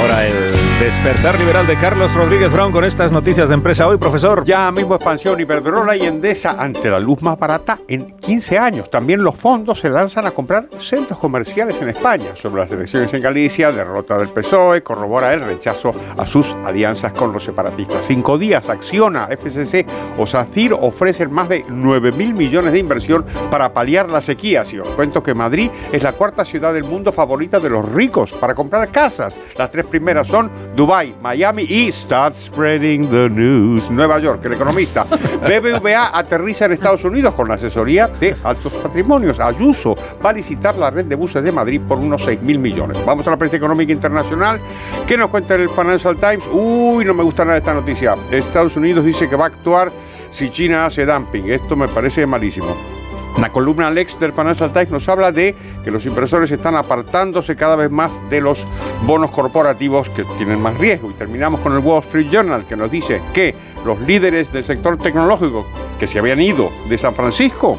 Ahora 0.00 0.26
el 0.26 0.63
despertar 0.80 1.38
liberal 1.38 1.66
de 1.66 1.76
Carlos 1.76 2.12
Rodríguez 2.14 2.50
Brown 2.50 2.72
con 2.72 2.84
estas 2.84 3.12
noticias 3.12 3.48
de 3.48 3.54
empresa 3.54 3.86
hoy, 3.86 3.96
profesor. 3.96 4.44
Ya 4.44 4.70
mismo 4.72 4.96
expansión 4.96 5.40
Iberdrola 5.40 5.96
y 5.96 6.02
Endesa 6.02 6.56
ante 6.58 6.90
la 6.90 6.98
luz 6.98 7.22
más 7.22 7.38
barata 7.38 7.78
en 7.86 8.16
15 8.16 8.58
años. 8.58 8.90
También 8.90 9.22
los 9.22 9.36
fondos 9.36 9.78
se 9.78 9.88
lanzan 9.88 10.26
a 10.26 10.32
comprar 10.32 10.68
centros 10.80 11.18
comerciales 11.18 11.80
en 11.80 11.90
España. 11.90 12.34
Sobre 12.34 12.62
las 12.62 12.70
elecciones 12.72 13.14
en 13.14 13.22
Galicia, 13.22 13.70
derrota 13.70 14.18
del 14.18 14.30
PSOE, 14.30 14.82
corrobora 14.82 15.32
el 15.32 15.44
rechazo 15.44 15.92
a 16.16 16.26
sus 16.26 16.54
alianzas 16.64 17.12
con 17.12 17.32
los 17.32 17.44
separatistas. 17.44 18.04
Cinco 18.06 18.36
días, 18.36 18.68
Acciona, 18.68 19.28
FCC 19.28 19.86
o 20.18 20.26
SACIR 20.26 20.72
ofrecen 20.72 21.32
más 21.32 21.48
de 21.48 21.64
9 21.68 22.12
mil 22.12 22.34
millones 22.34 22.72
de 22.72 22.78
inversión 22.80 23.24
para 23.50 23.72
paliar 23.72 24.10
la 24.10 24.20
sequía. 24.20 24.64
Si 24.64 24.78
os 24.78 24.88
cuento 24.90 25.22
que 25.22 25.34
Madrid 25.34 25.70
es 25.92 26.02
la 26.02 26.12
cuarta 26.12 26.44
ciudad 26.44 26.74
del 26.74 26.84
mundo 26.84 27.12
favorita 27.12 27.60
de 27.60 27.70
los 27.70 27.90
ricos 27.92 28.32
para 28.32 28.54
comprar 28.54 28.90
casas. 28.90 29.38
Las 29.56 29.70
tres 29.70 29.86
primeras 29.86 30.26
son 30.26 30.50
Dubai, 30.74 31.14
Miami 31.20 31.64
y 31.68 31.92
Start 31.92 32.34
Spreading 32.34 33.10
the 33.10 33.28
News. 33.28 33.90
Nueva 33.90 34.18
York, 34.18 34.44
el 34.44 34.54
economista. 34.54 35.04
BBVA 35.40 36.16
aterriza 36.16 36.64
en 36.64 36.72
Estados 36.72 37.04
Unidos 37.04 37.34
con 37.34 37.48
la 37.48 37.54
asesoría 37.54 38.08
de 38.08 38.36
altos 38.42 38.72
patrimonios. 38.72 39.38
Ayuso 39.40 39.96
va 40.24 40.30
a 40.30 40.32
licitar 40.32 40.76
la 40.76 40.90
red 40.90 41.06
de 41.06 41.14
buses 41.14 41.42
de 41.44 41.52
Madrid 41.52 41.80
por 41.86 41.98
unos 41.98 42.22
6 42.24 42.42
mil 42.42 42.58
millones. 42.58 42.98
Vamos 43.04 43.26
a 43.26 43.30
la 43.30 43.36
prensa 43.36 43.56
económica 43.56 43.92
internacional. 43.92 44.60
¿Qué 45.06 45.16
nos 45.16 45.30
cuenta 45.30 45.54
el 45.54 45.68
Financial 45.68 46.16
Times? 46.16 46.44
Uy, 46.52 47.04
no 47.04 47.14
me 47.14 47.22
gusta 47.22 47.44
nada 47.44 47.58
esta 47.58 47.74
noticia. 47.74 48.16
Estados 48.30 48.76
Unidos 48.76 49.04
dice 49.04 49.28
que 49.28 49.36
va 49.36 49.44
a 49.44 49.48
actuar 49.48 49.92
si 50.30 50.50
China 50.50 50.86
hace 50.86 51.06
dumping. 51.06 51.50
Esto 51.50 51.76
me 51.76 51.88
parece 51.88 52.26
malísimo. 52.26 53.03
La 53.38 53.50
columna 53.50 53.90
Lex 53.90 54.18
del 54.20 54.32
Financial 54.32 54.72
Times 54.72 54.90
nos 54.90 55.08
habla 55.08 55.32
de 55.32 55.54
que 55.82 55.90
los 55.90 56.06
inversores 56.06 56.50
están 56.50 56.76
apartándose 56.76 57.56
cada 57.56 57.74
vez 57.74 57.90
más 57.90 58.12
de 58.30 58.40
los 58.40 58.64
bonos 59.06 59.30
corporativos 59.32 60.08
que 60.10 60.24
tienen 60.38 60.60
más 60.60 60.78
riesgo. 60.78 61.10
Y 61.10 61.14
terminamos 61.14 61.60
con 61.60 61.72
el 61.72 61.80
Wall 61.80 62.04
Street 62.04 62.28
Journal 62.30 62.64
que 62.64 62.76
nos 62.76 62.90
dice 62.90 63.20
que 63.32 63.54
los 63.84 64.00
líderes 64.00 64.52
del 64.52 64.62
sector 64.62 64.98
tecnológico 64.98 65.66
que 65.98 66.06
se 66.06 66.18
habían 66.18 66.40
ido 66.40 66.70
de 66.88 66.96
San 66.96 67.14
Francisco 67.14 67.78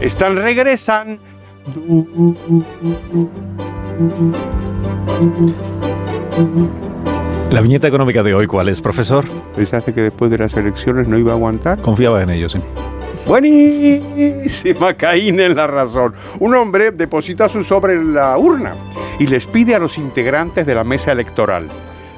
están 0.00 0.36
regresando. 0.36 1.20
La 7.50 7.60
viñeta 7.60 7.86
económica 7.88 8.22
de 8.22 8.34
hoy, 8.34 8.46
¿cuál 8.46 8.68
es, 8.68 8.80
profesor? 8.80 9.24
¿Pensaste 9.54 9.92
que 9.92 10.00
después 10.00 10.30
de 10.30 10.38
las 10.38 10.54
elecciones 10.56 11.08
no 11.08 11.18
iba 11.18 11.32
a 11.32 11.34
aguantar? 11.34 11.82
Confiaba 11.82 12.22
en 12.22 12.30
ello, 12.30 12.48
sí. 12.48 12.60
Buenísima, 13.26 14.94
Caín 14.94 15.40
en 15.40 15.54
la 15.54 15.66
razón. 15.66 16.14
Un 16.40 16.54
hombre 16.54 16.90
deposita 16.90 17.48
su 17.48 17.62
sobre 17.64 17.94
en 17.94 18.14
la 18.14 18.36
urna 18.36 18.74
y 19.18 19.26
les 19.26 19.46
pide 19.46 19.74
a 19.74 19.78
los 19.78 19.98
integrantes 19.98 20.66
de 20.66 20.74
la 20.74 20.84
mesa 20.84 21.12
electoral, 21.12 21.68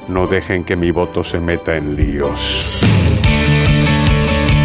no 0.09 0.27
dejen 0.27 0.65
que 0.65 0.77
mi 0.77 0.91
voto 0.91 1.23
se 1.23 1.39
meta 1.39 1.77
en 1.77 1.95
líos. 1.95 2.94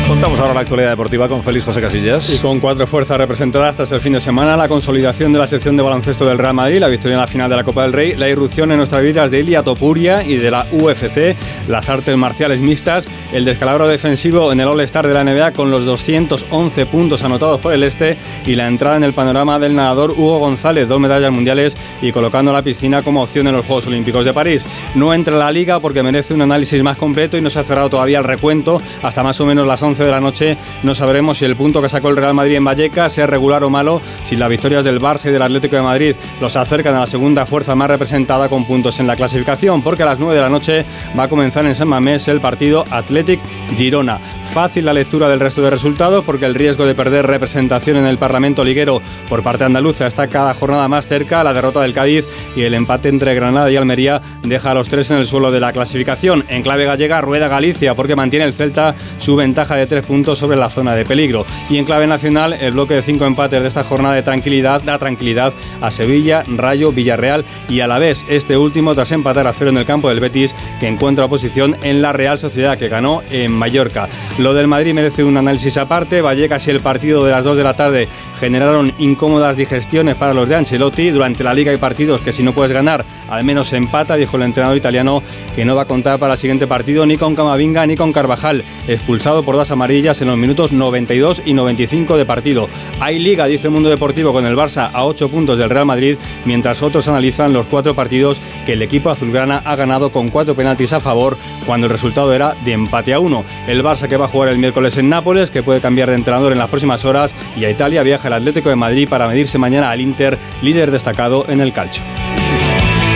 Contamos 0.10 0.40
ahora 0.40 0.56
la 0.56 0.62
actualidad 0.62 0.90
deportiva 0.90 1.28
con 1.28 1.44
Félix 1.44 1.66
José 1.66 1.82
Casillas. 1.82 2.34
Y 2.34 2.40
con 2.40 2.60
cuatro 2.60 2.88
fuerzas 2.88 3.16
representadas 3.16 3.76
tras 3.76 3.92
el 3.92 4.00
fin 4.00 4.14
de 4.14 4.20
semana, 4.20 4.58
la 4.58 4.68
consolidación 4.68 5.32
de 5.32 5.38
la 5.38 5.46
sección 5.46 5.78
de 5.78 5.84
baloncesto 5.84 6.26
del 6.26 6.40
Real 6.40 6.56
Madrid, 6.56 6.80
la 6.80 6.88
victoria 6.88 7.14
en 7.14 7.22
la 7.22 7.28
final 7.28 7.48
de 7.48 7.56
la 7.56 7.64
Copa 7.64 7.84
del 7.84 7.94
Rey, 7.94 8.16
la 8.16 8.28
irrupción 8.28 8.72
en 8.72 8.78
nuestras 8.78 9.04
vidas 9.04 9.30
de 9.30 9.42
Ilia 9.42 9.62
Topuria 9.62 10.24
y 10.24 10.38
de 10.38 10.50
la 10.50 10.66
UFC, 10.72 11.38
las 11.68 11.90
artes 11.90 12.18
marciales 12.18 12.60
mixtas, 12.60 13.08
el 13.32 13.46
descalabro 13.46 13.88
defensivo 13.88 14.52
en 14.52 14.60
el 14.60 14.68
All-Star 14.68 15.08
de 15.08 15.14
la 15.14 15.24
NBA 15.24 15.54
con 15.54 15.70
los 15.70 15.86
211 15.86 16.88
puntos 16.88 17.22
anotados 17.22 17.60
por 17.60 17.72
el 17.72 17.84
Este 17.84 18.18
y 18.48 18.56
la 18.56 18.68
entrada 18.68 18.98
en 18.98 19.04
el 19.04 19.14
panorama 19.14 19.60
del 19.60 19.76
nadador 19.76 20.14
Hugo 20.14 20.40
González, 20.40 20.88
dos 20.88 21.00
medallas 21.00 21.32
mundiales 21.32 21.78
y 22.02 22.12
colocando 22.12 22.52
la 22.52 22.64
piscina 22.64 23.04
como 23.04 23.22
opción 23.22 23.46
en 23.46 23.54
los 23.56 23.66
Juegos 23.68 23.86
Olímpicos 23.86 24.26
de 24.26 24.34
París. 24.34 24.66
No 24.96 25.14
entra 25.14 25.36
en 25.36 25.40
la 25.40 25.52
liga 25.52 25.80
porque 25.80 26.02
merece 26.02 26.34
un 26.34 26.42
análisis 26.42 26.82
más 26.82 26.98
completo 26.98 27.38
y 27.38 27.42
no 27.42 27.52
se 27.52 27.60
ha 27.60 27.64
cerrado 27.64 27.92
todavía 27.92 28.18
el 28.18 28.24
recuento 28.24 28.82
hasta 29.04 29.22
más 29.22 29.40
o 29.40 29.46
menos 29.46 29.68
las 29.68 29.84
11 29.84 29.99
de 30.04 30.12
la 30.12 30.20
noche 30.20 30.58
no 30.84 30.94
sabremos 30.96 31.38
si 31.38 31.46
el 31.46 31.56
punto 31.56 31.82
que 31.82 31.90
sacó 31.90 32.10
el 32.10 32.18
Real 32.18 32.34
Madrid 32.34 32.56
en 32.56 32.66
Vallecas 32.66 33.14
sea 33.14 33.28
regular 33.28 33.64
o 33.64 33.70
malo, 33.70 34.02
si 34.24 34.36
las 34.36 34.50
victorias 34.50 34.84
del 34.84 35.02
Barça 35.02 35.30
y 35.30 35.32
del 35.32 35.42
Atlético 35.42 35.76
de 35.76 35.82
Madrid 35.82 36.16
los 36.42 36.56
acercan 36.56 36.96
a 36.96 37.02
la 37.02 37.08
segunda 37.08 37.46
fuerza 37.46 37.76
más 37.76 37.90
representada 37.90 38.50
con 38.50 38.66
puntos 38.66 39.00
en 39.00 39.08
la 39.08 39.16
clasificación, 39.16 39.82
porque 39.82 40.04
a 40.04 40.08
las 40.08 40.20
9 40.20 40.36
de 40.36 40.42
la 40.42 40.50
noche 40.50 40.86
va 41.18 41.24
a 41.24 41.30
comenzar 41.30 41.66
en 41.66 41.76
San 41.76 41.88
Mamés 41.88 42.28
el 42.28 42.42
partido 42.42 42.86
Athletic 42.90 43.40
Girona. 43.76 44.20
Fácil 44.52 44.86
la 44.86 44.94
lectura 44.94 45.30
del 45.30 45.40
resto 45.40 45.62
de 45.62 45.70
resultados 45.70 46.26
porque 46.26 46.46
el 46.46 46.56
riesgo 46.56 46.86
de 46.86 46.96
perder 46.96 47.28
representación 47.28 47.98
en 47.98 48.06
el 48.06 48.18
Parlamento 48.18 48.64
liguero 48.64 49.00
por 49.30 49.44
parte 49.44 49.64
andaluza 49.64 50.08
está 50.08 50.28
cada 50.28 50.56
jornada 50.56 50.88
más 50.88 51.06
cerca. 51.06 51.44
La 51.44 51.54
derrota 51.54 51.82
del 51.82 51.94
Cádiz 51.94 52.26
y 52.56 52.64
el 52.64 52.74
empate 52.74 53.10
entre 53.10 53.36
Granada 53.36 53.70
y 53.70 53.76
Almería 53.76 54.22
deja 54.42 54.72
a 54.72 54.74
los 54.74 54.88
tres 54.90 55.12
en 55.12 55.18
el 55.18 55.28
suelo 55.28 55.52
de 55.52 55.60
la 55.60 55.72
clasificación. 55.72 56.46
En 56.50 56.64
clave 56.64 56.86
gallega 56.86 57.22
rueda 57.22 57.48
Galicia 57.48 57.94
porque 57.94 58.16
mantiene 58.16 58.44
el 58.44 58.54
Celta 58.54 58.96
su 59.20 59.36
ventaja 59.36 59.76
de 59.76 59.86
tres 59.86 60.08
puntos 60.08 60.40
sobre 60.40 60.58
la 60.58 60.72
zona 60.72 60.96
de 60.96 61.06
peligro. 61.06 61.46
Y 61.70 61.78
en 61.78 61.86
clave 61.86 62.08
nacional 62.08 62.54
el 62.54 62.72
bloque 62.72 62.96
de 62.96 63.04
cinco 63.04 63.28
empates 63.28 63.62
de 63.62 63.68
esta 63.68 63.84
jornada 63.84 64.16
de 64.16 64.24
tranquilidad 64.24 64.82
da 64.82 64.98
tranquilidad 64.98 65.54
a 65.80 65.92
Sevilla, 65.92 66.44
Rayo, 66.48 66.92
Villarreal 66.92 67.46
y 67.70 67.82
a 67.82 67.88
la 67.88 68.00
vez 68.00 68.26
este 68.28 68.58
último 68.58 68.96
tras 68.96 69.12
empatar 69.12 69.46
a 69.46 69.54
cero 69.54 69.70
en 69.70 69.78
el 69.78 69.86
campo 69.86 70.10
del 70.10 70.20
Betis 70.20 70.56
que 70.80 70.88
encuentra 70.88 71.26
oposición 71.26 71.78
en 71.84 72.02
la 72.02 72.14
Real 72.14 72.40
Sociedad 72.40 72.80
que 72.80 72.90
ganó 72.90 73.22
en 73.30 73.52
Mallorca. 73.52 74.10
Lo 74.40 74.54
del 74.54 74.68
Madrid 74.68 74.94
merece 74.94 75.26
un 75.26 75.36
análisis 75.36 75.76
aparte. 75.76 76.22
Vallecas 76.22 76.66
y 76.66 76.72
el 76.72 76.80
partido 76.80 77.26
de 77.26 77.32
las 77.32 77.44
2 77.44 77.58
de 77.58 77.64
la 77.66 77.74
tarde 77.74 78.08
generaron 78.40 78.94
incómodas 78.98 79.58
digestiones 79.58 80.16
para 80.16 80.34
los 80.34 80.48
de 80.48 80.56
Ancelotti. 80.56 81.10
Durante 81.10 81.44
la 81.44 81.54
liga 81.54 81.72
hay 81.72 81.78
partidos 81.78 82.22
que 82.22 82.32
si 82.32 82.42
no 82.42 82.54
puedes 82.54 82.72
ganar, 82.72 83.06
al 83.30 83.44
menos 83.44 83.74
empata, 83.74 84.16
dijo 84.16 84.38
el 84.38 84.44
entrenador 84.44 84.78
italiano 84.78 85.22
que 85.58 85.66
no 85.66 85.76
va 85.76 85.82
a 85.82 85.88
contar 85.88 86.20
para 86.20 86.36
el 86.36 86.40
siguiente 86.40 86.68
partido 86.68 87.06
ni 87.06 87.18
con 87.18 87.36
Camavinga 87.36 87.86
ni 87.86 87.98
con 87.98 88.14
Carvajal, 88.14 88.64
expulsado 88.88 89.44
por 89.44 89.58
dos 89.58 89.72
amarillas 89.72 90.22
en 90.22 90.30
los 90.30 90.38
minutos 90.38 90.72
92 90.72 91.42
y 91.44 91.54
95 91.54 92.16
de 92.16 92.26
partido. 92.26 92.70
Hay 93.02 93.20
liga, 93.20 93.46
dice 93.46 93.68
el 93.68 93.74
Mundo 93.74 93.90
Deportivo, 93.90 94.32
con 94.32 94.46
el 94.46 94.56
Barça 94.56 94.90
a 94.94 95.04
8 95.04 95.28
puntos 95.28 95.58
del 95.58 95.70
Real 95.70 95.86
Madrid, 95.86 96.16
mientras 96.46 96.82
otros 96.82 97.10
analizan 97.10 97.52
los 97.52 97.66
cuatro 97.66 97.94
partidos 97.94 98.40
que 98.66 98.72
el 98.74 98.82
equipo 98.84 99.10
azulgrana 99.10 99.62
ha 99.66 99.76
ganado 99.76 100.12
con 100.12 100.30
cuatro 100.30 100.56
penaltis 100.56 100.94
a 100.94 101.02
favor 101.02 101.36
cuando 101.66 101.88
el 101.88 101.92
resultado 101.92 102.34
era 102.34 102.56
de 102.64 102.72
empate 102.72 103.14
a 103.14 103.20
uno. 103.20 103.44
El 103.68 103.84
Barça 103.84 104.08
que 104.08 104.16
va 104.16 104.29
jugar 104.30 104.50
el 104.50 104.58
miércoles 104.58 104.98
en 104.98 105.10
Nápoles, 105.10 105.52
que 105.52 105.64
puede 105.64 105.82
cambiar 105.82 106.10
de 106.10 106.16
entrenador 106.16 106.52
en 106.52 106.58
las 106.58 106.70
próximas 106.70 107.06
horas, 107.06 107.36
y 107.58 107.66
a 107.66 107.70
Italia 107.70 108.04
viaja 108.04 108.28
el 108.28 108.34
Atlético 108.34 108.70
de 108.70 108.76
Madrid 108.76 109.08
para 109.10 109.28
medirse 109.28 109.58
mañana 109.58 109.90
al 109.90 110.02
Inter, 110.02 110.38
líder 110.62 110.92
destacado 110.92 111.46
en 111.50 111.62
el 111.62 111.74
calcio. 111.74 112.04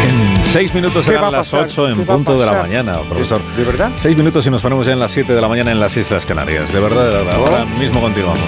En 0.03 0.43
seis 0.43 0.73
minutos 0.73 1.05
¿Qué 1.05 1.13
va 1.13 1.17
serán 1.17 1.31
las? 1.31 1.53
8 1.53 1.89
en 1.89 1.95
¿Qué 1.95 2.05
va 2.05 2.13
a 2.13 2.17
punto 2.17 2.37
de 2.39 2.45
la 2.45 2.53
mañana, 2.53 2.99
profesor. 3.07 3.41
¿De 3.55 3.63
verdad? 3.63 3.91
Seis 3.95 4.17
minutos 4.17 4.45
y 4.45 4.49
nos 4.49 4.61
ponemos 4.61 4.85
ya 4.85 4.93
en 4.93 4.99
las 4.99 5.11
7 5.11 5.33
de 5.33 5.41
la 5.41 5.47
mañana 5.47 5.71
en 5.71 5.79
las 5.79 5.95
Islas 5.95 6.25
Canarias. 6.25 6.73
De 6.73 6.79
verdad, 6.79 7.05
de 7.05 7.17
verdad. 7.17 7.35
Ahora 7.35 7.65
mismo 7.79 8.01
continuamos. 8.01 8.39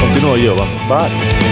Continúo 0.00 0.36
yo, 0.36 0.54
vamos. 0.54 0.72
Alsina, 0.88 1.51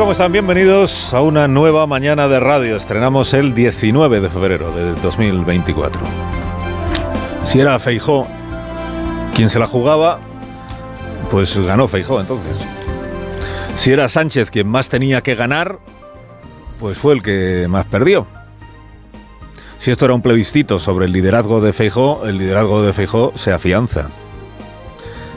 ¿Cómo 0.00 0.12
están? 0.12 0.32
Bienvenidos 0.32 1.12
a 1.12 1.20
una 1.20 1.46
nueva 1.46 1.86
mañana 1.86 2.26
de 2.26 2.40
radio. 2.40 2.74
Estrenamos 2.74 3.34
el 3.34 3.54
19 3.54 4.22
de 4.22 4.30
febrero 4.30 4.72
de 4.72 4.94
2024. 4.94 6.00
Si 7.44 7.60
era 7.60 7.78
Feijó 7.78 8.26
quien 9.36 9.50
se 9.50 9.58
la 9.58 9.66
jugaba, 9.66 10.18
pues 11.30 11.54
ganó 11.54 11.86
Feijó 11.86 12.18
entonces. 12.18 12.56
Si 13.74 13.92
era 13.92 14.08
Sánchez 14.08 14.50
quien 14.50 14.68
más 14.68 14.88
tenía 14.88 15.20
que 15.20 15.34
ganar, 15.34 15.80
pues 16.80 16.96
fue 16.96 17.12
el 17.12 17.22
que 17.22 17.66
más 17.68 17.84
perdió. 17.84 18.26
Si 19.76 19.90
esto 19.90 20.06
era 20.06 20.14
un 20.14 20.22
plebiscito 20.22 20.78
sobre 20.78 21.04
el 21.04 21.12
liderazgo 21.12 21.60
de 21.60 21.74
Feijó, 21.74 22.26
el 22.26 22.38
liderazgo 22.38 22.82
de 22.82 22.94
Feijó 22.94 23.32
se 23.34 23.52
afianza. 23.52 24.08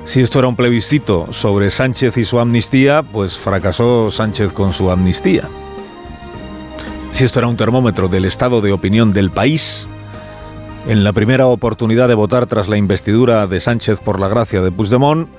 Si 0.06 0.22
esto 0.22 0.40
era 0.40 0.50
un 0.50 0.56
plebiscito 0.56 1.32
sobre 1.32 1.72
Sánchez 1.72 2.18
y 2.18 2.26
su 2.26 2.40
amnistía, 2.40 3.04
pues 3.04 3.38
fracasó 3.38 4.12
Sánchez 4.12 4.52
con 4.52 4.74
su 4.74 4.92
amnistía. 4.92 5.48
Si 7.12 7.24
esto 7.24 7.40
era 7.40 7.48
un 7.48 7.56
termómetro 7.56 8.10
del 8.10 8.26
estado 8.26 8.60
de 8.60 8.74
opinión 8.74 9.14
del 9.14 9.32
país, 9.32 9.88
en 10.88 11.06
la 11.06 11.14
primera 11.14 11.46
oportunidad 11.46 12.10
de 12.10 12.16
votar 12.16 12.48
tras 12.48 12.68
la 12.68 12.76
investidura 12.76 13.48
de 13.48 13.62
Sánchez 13.62 14.02
por 14.02 14.20
la 14.20 14.28
gracia 14.28 14.62
de 14.62 14.72
Puigdemont, 14.72 15.30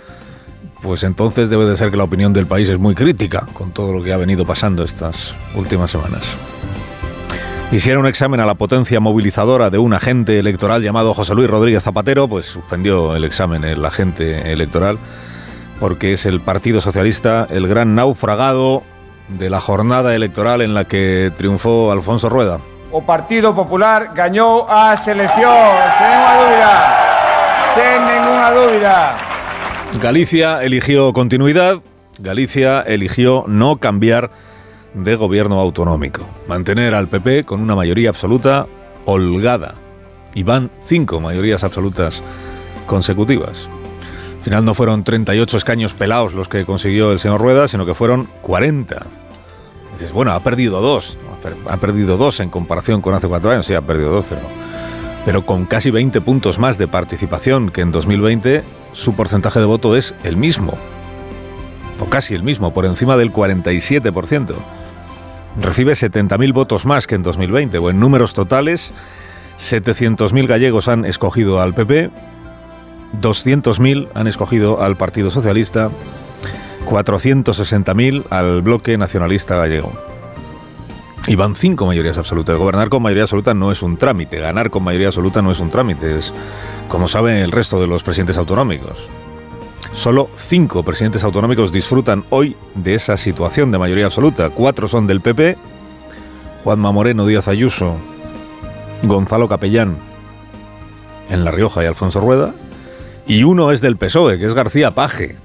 pues 0.82 1.02
entonces 1.02 1.50
debe 1.50 1.66
de 1.66 1.76
ser 1.76 1.90
que 1.90 1.98
la 1.98 2.04
opinión 2.04 2.32
del 2.32 2.46
país 2.46 2.68
es 2.68 2.78
muy 2.78 2.94
crítica 2.94 3.46
con 3.52 3.72
todo 3.72 3.92
lo 3.92 4.02
que 4.02 4.12
ha 4.12 4.16
venido 4.16 4.46
pasando 4.46 4.82
estas 4.82 5.34
últimas 5.54 5.90
semanas. 5.90 6.22
Y 7.72 7.80
si 7.80 7.90
era 7.90 7.98
un 7.98 8.06
examen 8.06 8.40
a 8.40 8.46
la 8.46 8.54
potencia 8.54 9.00
movilizadora 9.00 9.70
de 9.70 9.78
un 9.78 9.94
agente 9.94 10.38
electoral 10.38 10.82
llamado 10.82 11.12
José 11.12 11.34
Luis 11.34 11.50
Rodríguez 11.50 11.82
Zapatero, 11.82 12.28
pues 12.28 12.46
suspendió 12.46 13.16
el 13.16 13.24
examen 13.24 13.64
el 13.64 13.84
agente 13.84 14.52
electoral, 14.52 14.98
porque 15.80 16.12
es 16.12 16.24
el 16.24 16.40
Partido 16.40 16.80
Socialista 16.80 17.48
el 17.50 17.66
gran 17.66 17.94
naufragado 17.96 18.84
de 19.28 19.50
la 19.50 19.60
jornada 19.60 20.14
electoral 20.14 20.62
en 20.62 20.74
la 20.74 20.84
que 20.84 21.32
triunfó 21.36 21.90
Alfonso 21.90 22.28
Rueda. 22.28 22.60
O 22.92 23.02
Partido 23.02 23.56
Popular 23.56 24.14
gañou 24.14 24.70
a 24.70 24.94
selección, 24.94 25.50
sen 25.98 26.14
unha 26.14 26.32
dúbida. 26.38 26.72
Sin 27.74 27.98
ninguna 28.06 28.48
duda. 28.54 28.96
Galicia 29.98 30.62
eligió 30.62 31.10
continuidad, 31.10 31.82
Galicia 32.22 32.86
eligió 32.86 33.42
no 33.48 33.82
cambiar 33.82 34.30
de 34.94 35.16
gobierno 35.16 35.60
autonómico, 35.60 36.26
mantener 36.46 36.94
al 36.94 37.08
PP 37.08 37.44
con 37.44 37.60
una 37.60 37.74
mayoría 37.74 38.08
absoluta 38.08 38.66
holgada. 39.04 39.74
Y 40.34 40.42
van 40.42 40.70
cinco 40.78 41.20
mayorías 41.20 41.62
absolutas 41.62 42.22
consecutivas. 42.86 43.68
Al 44.38 44.42
final 44.42 44.64
no 44.64 44.74
fueron 44.74 45.04
38 45.04 45.56
escaños 45.56 45.94
pelados 45.94 46.34
los 46.34 46.48
que 46.48 46.64
consiguió 46.64 47.12
el 47.12 47.20
señor 47.20 47.40
Rueda, 47.40 47.68
sino 47.68 47.86
que 47.86 47.94
fueron 47.94 48.28
40. 48.42 49.06
Dices, 49.92 50.12
bueno, 50.12 50.32
ha 50.32 50.40
perdido 50.40 50.80
dos. 50.80 51.16
Ha 51.68 51.76
perdido 51.76 52.16
dos 52.16 52.40
en 52.40 52.50
comparación 52.50 53.00
con 53.00 53.14
hace 53.14 53.28
cuatro 53.28 53.50
años. 53.52 53.66
Sí, 53.66 53.74
ha 53.74 53.80
perdido 53.80 54.10
dos, 54.10 54.24
pero, 54.28 54.42
pero 55.24 55.46
con 55.46 55.66
casi 55.66 55.90
20 55.90 56.20
puntos 56.20 56.58
más 56.58 56.78
de 56.78 56.88
participación 56.88 57.70
que 57.70 57.82
en 57.82 57.92
2020, 57.92 58.64
su 58.92 59.14
porcentaje 59.14 59.60
de 59.60 59.66
voto 59.66 59.96
es 59.96 60.14
el 60.24 60.36
mismo. 60.36 60.74
O 62.00 62.06
casi 62.06 62.34
el 62.34 62.42
mismo, 62.42 62.72
por 62.74 62.86
encima 62.86 63.16
del 63.16 63.32
47%. 63.32 64.54
Recibe 65.60 65.92
70.000 65.92 66.52
votos 66.52 66.84
más 66.84 67.06
que 67.06 67.14
en 67.14 67.22
2020, 67.22 67.78
o 67.78 67.90
en 67.90 68.00
números 68.00 68.34
totales, 68.34 68.92
700.000 69.58 70.46
gallegos 70.46 70.88
han 70.88 71.04
escogido 71.04 71.60
al 71.60 71.74
PP, 71.74 72.10
200.000 73.20 74.08
han 74.14 74.26
escogido 74.26 74.82
al 74.82 74.96
Partido 74.96 75.30
Socialista, 75.30 75.90
460.000 76.86 78.24
al 78.30 78.62
bloque 78.62 78.98
nacionalista 78.98 79.56
gallego. 79.56 79.92
Y 81.26 81.36
van 81.36 81.56
cinco 81.56 81.86
mayorías 81.86 82.18
absolutas. 82.18 82.58
Gobernar 82.58 82.90
con 82.90 83.02
mayoría 83.02 83.22
absoluta 83.22 83.54
no 83.54 83.72
es 83.72 83.80
un 83.80 83.96
trámite. 83.96 84.40
Ganar 84.40 84.68
con 84.68 84.84
mayoría 84.84 85.06
absoluta 85.06 85.40
no 85.40 85.52
es 85.52 85.58
un 85.58 85.70
trámite. 85.70 86.18
Es, 86.18 86.34
como 86.88 87.08
saben 87.08 87.36
el 87.36 87.50
resto 87.50 87.80
de 87.80 87.86
los 87.86 88.02
presidentes 88.02 88.36
autonómicos. 88.36 89.08
Solo 89.94 90.28
cinco 90.36 90.82
presidentes 90.82 91.22
autonómicos 91.22 91.72
disfrutan 91.72 92.24
hoy 92.30 92.56
de 92.74 92.94
esa 92.94 93.16
situación 93.16 93.70
de 93.70 93.78
mayoría 93.78 94.06
absoluta. 94.06 94.50
Cuatro 94.50 94.88
son 94.88 95.06
del 95.06 95.20
PP, 95.20 95.56
Juanma 96.64 96.92
Moreno 96.92 97.24
Díaz 97.26 97.46
Ayuso, 97.46 97.96
Gonzalo 99.04 99.48
Capellán 99.48 99.96
en 101.30 101.44
La 101.44 101.52
Rioja 101.52 101.82
y 101.82 101.86
Alfonso 101.86 102.20
Rueda, 102.20 102.52
y 103.26 103.44
uno 103.44 103.70
es 103.70 103.80
del 103.80 103.96
PSOE, 103.96 104.38
que 104.38 104.46
es 104.46 104.52
García 104.52 104.90
Paje, 104.90 105.36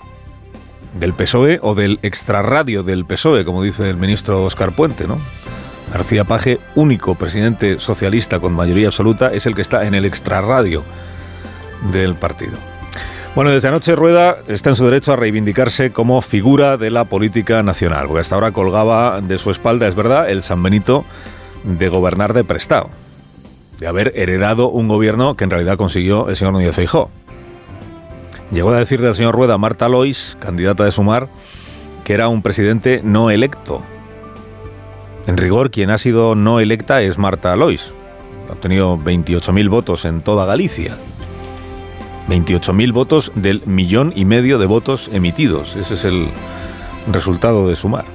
del 1.00 1.14
PSOE 1.14 1.60
o 1.62 1.76
del 1.76 2.00
extrarradio 2.02 2.84
del 2.84 3.06
PSOE, 3.06 3.46
como 3.46 3.64
dice 3.64 3.90
el 3.90 3.98
ministro 3.98 4.44
Oscar 4.44 4.74
Puente, 4.74 5.08
¿no? 5.08 5.20
García 5.94 6.24
Paje, 6.26 6.60
único 6.76 7.16
presidente 7.16 7.80
socialista 7.80 8.40
con 8.40 8.54
mayoría 8.54 8.88
absoluta, 8.88 9.32
es 9.32 9.46
el 9.46 9.56
que 9.56 9.62
está 9.62 9.86
en 9.86 9.94
el 9.94 10.06
extrarradio 10.06 10.84
del 11.92 12.16
partido. 12.16 12.69
Bueno, 13.36 13.52
desde 13.52 13.68
anoche 13.68 13.96
Rueda 13.96 14.40
está 14.48 14.72
en 14.72 14.76
su 14.76 14.86
derecho 14.86 15.14
a 15.14 15.16
reivindicarse 15.16 15.92
como 15.92 16.22
figura 16.22 16.78
de 16.78 16.90
la 16.90 17.06
política 17.06 17.62
nacional, 17.62 18.08
porque 18.08 18.22
hasta 18.22 18.36
ahora 18.36 18.52
colgaba 18.52 19.22
de 19.22 19.38
su 19.38 19.52
espalda, 19.52 19.88
es 19.88 19.96
verdad, 19.96 20.30
el 20.30 20.42
San 20.42 20.62
Benito 20.64 21.06
de 21.64 21.90
gobernar 21.90 22.34
de 22.34 22.44
prestado, 22.44 22.90
de 23.78 23.88
haber 23.88 24.14
heredado 24.16 24.70
un 24.70 24.88
gobierno 24.88 25.36
que 25.36 25.44
en 25.44 25.52
realidad 25.52 25.78
consiguió 25.78 26.28
el 26.28 26.36
señor 26.36 26.54
Núñez 26.54 26.76
Feijó. 26.76 27.12
Llegó 28.52 28.72
a 28.72 28.80
decir 28.80 29.00
del 29.00 29.14
señor 29.14 29.36
Rueda 29.36 29.60
Marta 29.60 29.88
Lois, 29.88 30.36
candidata 30.40 30.84
de 30.84 30.92
Sumar, 30.92 31.30
que 32.04 32.16
era 32.16 32.30
un 32.30 32.42
presidente 32.42 33.02
no 33.04 33.30
electo. 33.30 33.84
En 35.28 35.38
rigor, 35.38 35.70
quien 35.70 35.92
ha 35.92 36.00
sido 36.00 36.34
no 36.34 36.60
electa 36.60 37.04
es 37.04 37.20
Marta 37.20 37.56
Lois. 37.56 37.94
Ha 38.50 38.54
obtenido 38.54 38.98
28.000 38.98 39.70
votos 39.70 40.06
en 40.06 40.22
toda 40.22 40.46
Galicia. 40.46 40.98
28.000 42.30 42.94
votos 42.94 43.32
del 43.36 43.64
millón 43.66 44.14
y 44.16 44.24
medio 44.26 44.60
de 44.60 44.68
votos 44.68 45.10
emitidos. 45.12 45.76
Ese 45.76 45.96
es 45.96 46.06
el 46.06 46.28
resultado 47.12 47.68
de 47.68 47.76
Sumar. 47.76 48.06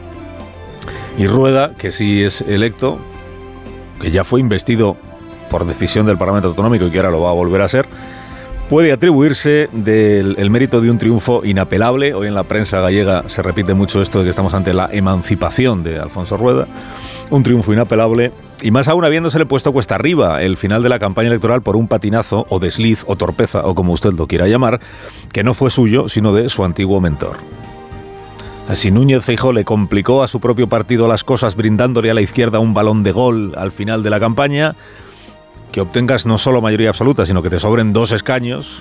Y 1.19 1.27
Rueda, 1.27 1.75
que 1.77 1.93
sí 1.93 2.23
es 2.23 2.41
electo, 2.43 2.99
que 4.01 4.11
ya 4.11 4.25
fue 4.25 4.41
investido 4.41 4.97
por 5.51 5.67
decisión 5.67 6.07
del 6.07 6.17
Parlamento 6.17 6.49
Autonómico 6.49 6.87
y 6.87 6.91
que 6.91 6.99
ahora 6.99 7.11
lo 7.11 7.21
va 7.21 7.31
a 7.31 7.35
volver 7.35 7.61
a 7.63 7.69
ser, 7.69 7.87
puede 8.71 8.93
atribuirse 8.93 9.69
del 9.73 10.37
el 10.39 10.51
mérito 10.51 10.81
de 10.81 10.91
un 10.91 10.99
triunfo 10.99 11.45
inapelable. 11.45 12.15
Hoy 12.15 12.29
en 12.29 12.35
la 12.35 12.45
prensa 12.45 12.81
gallega 12.81 13.29
se 13.29 13.43
repite 13.43 13.75
mucho 13.75 14.01
esto 14.01 14.19
de 14.19 14.25
que 14.25 14.31
estamos 14.31 14.55
ante 14.55 14.73
la 14.73 14.89
emancipación 14.93 15.83
de 15.83 15.99
Alfonso 15.99 16.37
Rueda. 16.37 16.67
Un 17.31 17.43
triunfo 17.43 17.73
inapelable 17.73 18.33
y 18.65 18.71
más 18.71 18.89
aún 18.89 19.05
habiéndosele 19.05 19.45
puesto 19.45 19.75
cuesta 19.75 19.95
arriba 19.95 20.41
el 20.43 20.57
final 20.57 20.83
de 20.83 20.89
la 20.89 20.99
campaña 20.99 21.29
electoral 21.29 21.61
por 21.61 21.77
un 21.77 21.87
patinazo 21.87 22.47
o 22.49 22.59
desliz 22.59 23.05
o 23.07 23.15
torpeza 23.15 23.67
o 23.67 23.75
como 23.75 23.93
usted 23.93 24.15
lo 24.15 24.27
quiera 24.27 24.49
llamar, 24.49 24.81
que 25.33 25.45
no 25.45 25.53
fue 25.53 25.71
suyo 25.71 26.09
sino 26.09 26.33
de 26.33 26.49
su 26.49 26.65
antiguo 26.65 26.99
mentor. 26.99 27.37
Así 28.67 28.91
Núñez 28.91 29.23
Feijó 29.23 29.53
le 29.53 29.67
complicó 29.67 30.23
a 30.23 30.29
su 30.29 30.41
propio 30.41 30.67
partido 30.67 31.09
las 31.09 31.25
cosas 31.25 31.57
brindándole 31.57 32.11
a 32.11 32.15
la 32.15 32.23
izquierda 32.23 32.59
un 32.59 32.73
balón 32.73 33.03
de 33.03 33.13
gol 33.13 33.53
al 33.59 33.71
final 33.71 34.03
de 34.03 34.09
la 34.09 34.19
campaña, 34.19 34.77
que 35.71 35.83
obtengas 35.83 36.25
no 36.25 36.39
solo 36.39 36.63
mayoría 36.63 36.89
absoluta, 36.89 37.27
sino 37.27 37.43
que 37.43 37.51
te 37.51 37.61
sobren 37.61 37.93
dos 37.93 38.13
escaños, 38.13 38.81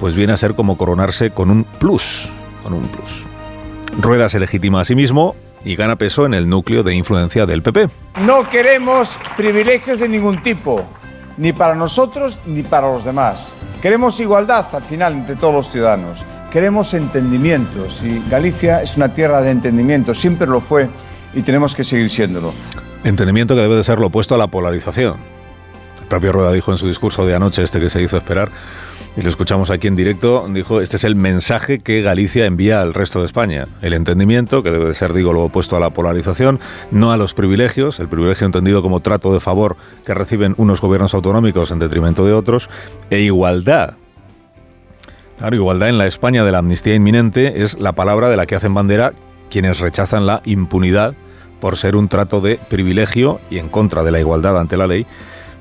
pues 0.00 0.14
viene 0.14 0.32
a 0.32 0.38
ser 0.38 0.54
como 0.54 0.78
coronarse 0.78 1.30
con 1.30 1.50
un 1.50 1.64
plus, 1.64 2.30
con 2.62 2.72
un 2.72 2.88
plus. 2.88 3.22
Rueda 4.00 4.30
se 4.30 4.40
legitima 4.40 4.80
a 4.80 4.84
sí 4.86 4.94
mismo 4.94 5.36
y 5.66 5.74
gana 5.74 5.96
peso 5.96 6.24
en 6.24 6.32
el 6.32 6.48
núcleo 6.48 6.84
de 6.84 6.94
influencia 6.94 7.44
del 7.44 7.60
PP. 7.60 7.88
No 8.24 8.48
queremos 8.48 9.18
privilegios 9.36 9.98
de 9.98 10.08
ningún 10.08 10.40
tipo, 10.40 10.86
ni 11.36 11.52
para 11.52 11.74
nosotros 11.74 12.38
ni 12.46 12.62
para 12.62 12.86
los 12.86 13.04
demás. 13.04 13.50
Queremos 13.82 14.20
igualdad 14.20 14.64
al 14.72 14.84
final 14.84 15.14
entre 15.14 15.34
todos 15.34 15.52
los 15.52 15.70
ciudadanos. 15.70 16.24
Queremos 16.52 16.94
entendimientos 16.94 18.00
y 18.04 18.22
Galicia 18.30 18.80
es 18.80 18.96
una 18.96 19.12
tierra 19.12 19.40
de 19.40 19.50
entendimiento, 19.50 20.14
siempre 20.14 20.46
lo 20.46 20.60
fue 20.60 20.88
y 21.34 21.42
tenemos 21.42 21.74
que 21.74 21.82
seguir 21.82 22.10
siéndolo. 22.10 22.54
Entendimiento 23.02 23.56
que 23.56 23.62
debe 23.62 23.74
de 23.74 23.84
ser 23.84 23.98
lo 23.98 24.06
opuesto 24.06 24.36
a 24.36 24.38
la 24.38 24.46
polarización. 24.46 25.16
El 26.00 26.06
propio 26.06 26.30
Rueda 26.30 26.52
dijo 26.52 26.70
en 26.70 26.78
su 26.78 26.86
discurso 26.86 27.26
de 27.26 27.34
anoche, 27.34 27.64
este 27.64 27.80
que 27.80 27.90
se 27.90 28.00
hizo 28.00 28.16
esperar, 28.16 28.52
y 29.16 29.22
lo 29.22 29.30
escuchamos 29.30 29.70
aquí 29.70 29.86
en 29.86 29.96
directo, 29.96 30.46
dijo, 30.52 30.82
este 30.82 30.96
es 30.96 31.04
el 31.04 31.14
mensaje 31.14 31.78
que 31.78 32.02
Galicia 32.02 32.44
envía 32.44 32.82
al 32.82 32.92
resto 32.92 33.20
de 33.20 33.26
España. 33.26 33.66
El 33.80 33.94
entendimiento, 33.94 34.62
que 34.62 34.70
debe 34.70 34.84
de 34.84 34.94
ser, 34.94 35.14
digo, 35.14 35.32
lo 35.32 35.44
opuesto 35.44 35.74
a 35.74 35.80
la 35.80 35.88
polarización, 35.90 36.60
no 36.90 37.12
a 37.12 37.16
los 37.16 37.32
privilegios, 37.32 37.98
el 37.98 38.08
privilegio 38.08 38.44
entendido 38.44 38.82
como 38.82 39.00
trato 39.00 39.32
de 39.32 39.40
favor 39.40 39.76
que 40.04 40.12
reciben 40.12 40.54
unos 40.58 40.82
gobiernos 40.82 41.14
autonómicos 41.14 41.70
en 41.70 41.78
detrimento 41.78 42.26
de 42.26 42.34
otros, 42.34 42.68
e 43.08 43.20
igualdad. 43.20 43.94
Claro, 45.38 45.56
igualdad 45.56 45.88
en 45.88 45.98
la 45.98 46.06
España 46.06 46.44
de 46.44 46.52
la 46.52 46.58
amnistía 46.58 46.94
inminente 46.94 47.62
es 47.62 47.78
la 47.78 47.92
palabra 47.92 48.28
de 48.28 48.36
la 48.36 48.44
que 48.44 48.56
hacen 48.56 48.74
bandera 48.74 49.14
quienes 49.50 49.78
rechazan 49.78 50.26
la 50.26 50.42
impunidad 50.44 51.14
por 51.60 51.78
ser 51.78 51.96
un 51.96 52.08
trato 52.08 52.42
de 52.42 52.58
privilegio 52.68 53.40
y 53.50 53.58
en 53.58 53.68
contra 53.70 54.02
de 54.02 54.10
la 54.10 54.20
igualdad 54.20 54.58
ante 54.58 54.76
la 54.76 54.86
ley 54.86 55.06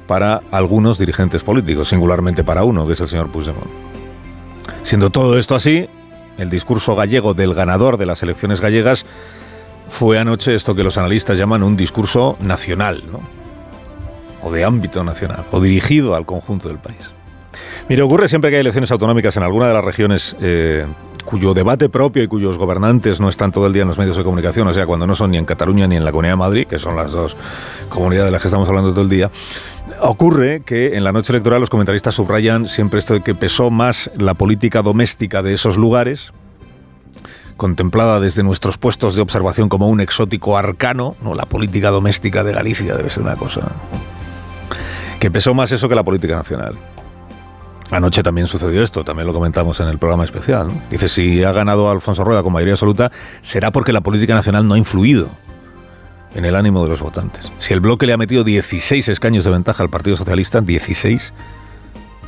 para 0.07 0.41
algunos 0.52 0.98
dirigentes 0.98 1.44
políticos, 1.44 1.90
singularmente 1.90 2.44
para 2.44 2.64
uno, 2.64 2.86
que 2.86 2.94
es 2.94 2.99
el 3.02 3.07
señor 3.07 3.32
Puigdemont. 3.32 3.69
Siendo 4.84 5.10
todo 5.10 5.40
esto 5.40 5.56
así, 5.56 5.88
el 6.38 6.49
discurso 6.49 6.95
gallego 6.95 7.34
del 7.34 7.53
ganador 7.53 7.98
de 7.98 8.06
las 8.06 8.22
elecciones 8.23 8.61
gallegas 8.61 9.06
fue 9.90 10.19
anoche 10.19 10.56
esto 10.56 10.76
que 10.76 10.84
los 10.84 10.98
analistas 10.98 11.38
llaman 11.38 11.64
un 11.64 11.76
discurso 11.76 12.38
nacional, 12.40 13.03
¿no? 13.11 13.22
o 14.44 14.52
de 14.52 14.64
ámbito 14.64 15.03
nacional, 15.03 15.44
o 15.52 15.60
dirigido 15.60 16.15
al 16.15 16.26
conjunto 16.26 16.68
del 16.68 16.77
país. 16.77 17.11
Mire, 17.90 18.03
ocurre 18.03 18.27
siempre 18.27 18.49
que 18.49 18.57
hay 18.57 18.61
elecciones 18.61 18.91
autonómicas 18.91 19.36
en 19.38 19.44
alguna 19.44 19.68
de 19.68 19.73
las 19.73 19.84
regiones 19.84 20.36
eh, 20.40 20.86
cuyo 21.26 21.53
debate 21.53 21.90
propio 21.90 22.22
y 22.22 22.27
cuyos 22.27 22.57
gobernantes 22.57 23.19
no 23.19 23.30
están 23.30 23.52
todo 23.52 23.65
el 23.65 23.73
día 23.73 23.82
en 23.82 23.88
los 23.88 23.98
medios 23.98 24.15
de 24.15 24.23
comunicación, 24.23 24.68
o 24.68 24.73
sea, 24.73 24.86
cuando 24.86 25.07
no 25.07 25.15
son 25.15 25.32
ni 25.32 25.38
en 25.38 25.45
Cataluña 25.45 25.88
ni 25.88 25.95
en 25.95 26.06
la 26.06 26.11
Comunidad 26.11 26.34
de 26.34 26.38
Madrid, 26.38 26.68
que 26.68 26.77
son 26.77 26.95
las 26.95 27.11
dos 27.11 27.36
comunidades 27.90 28.27
de 28.27 28.32
las 28.32 28.41
que 28.41 28.48
estamos 28.48 28.68
hablando 28.69 28.91
todo 28.91 29.02
el 29.02 29.10
día, 29.10 29.32
ocurre 30.01 30.61
que 30.65 30.95
en 30.95 31.03
la 31.03 31.11
noche 31.11 31.31
electoral 31.34 31.61
los 31.61 31.69
comentaristas 31.69 32.15
subrayan 32.15 32.67
siempre 32.67 32.99
esto 32.99 33.13
de 33.13 33.22
que 33.22 33.35
pesó 33.35 33.69
más 33.69 34.09
la 34.17 34.34
política 34.34 34.81
doméstica 34.81 35.41
de 35.41 35.53
esos 35.53 35.77
lugares, 35.77 36.31
contemplada 37.57 38.19
desde 38.19 38.43
nuestros 38.43 38.77
puestos 38.77 39.15
de 39.15 39.22
observación 39.22 39.69
como 39.69 39.89
un 39.89 40.01
exótico 40.01 40.57
arcano, 40.57 41.15
no 41.22 41.35
la 41.35 41.45
política 41.45 41.89
doméstica 41.89 42.43
de 42.43 42.53
Galicia 42.53 42.95
debe 42.95 43.09
ser 43.09 43.23
una 43.23 43.35
cosa 43.35 43.61
que 45.19 45.31
pesó 45.31 45.53
más 45.53 45.72
eso 45.72 45.89
que 45.89 45.95
la 45.95 46.03
política 46.03 46.35
nacional. 46.35 46.76
Anoche 47.91 48.23
también 48.23 48.47
sucedió 48.47 48.81
esto, 48.81 49.03
también 49.03 49.27
lo 49.27 49.34
comentamos 49.34 49.80
en 49.80 49.88
el 49.88 49.97
programa 49.97 50.26
especial. 50.26 50.67
¿no? 50.67 50.81
Dice, 50.89 51.07
si 51.07 51.43
ha 51.43 51.51
ganado 51.51 51.89
Alfonso 51.89 52.23
Rueda 52.23 52.43
con 52.43 52.51
mayoría 52.51 52.73
absoluta, 52.73 53.11
será 53.41 53.72
porque 53.72 53.93
la 53.93 54.01
política 54.01 54.34
nacional 54.34 54.67
no 54.67 54.73
ha 54.73 54.77
influido 54.77 55.30
en 56.36 56.45
el 56.45 56.56
ánimo 56.56 56.84
de 56.84 56.90
los 56.90 57.02
votantes. 57.02 57.52
Si 57.57 57.74
el 57.74 57.80
bloque 57.80 58.06
le 58.06 58.14
ha 58.14 58.18
metido 58.18 58.44
16 58.44 59.07
escaños 59.07 59.44
de 59.44 59.52
ventaja 59.52 59.82
al 59.82 59.90
Partido 59.90 60.18
Socialista, 60.18 60.62
16, 60.62 61.34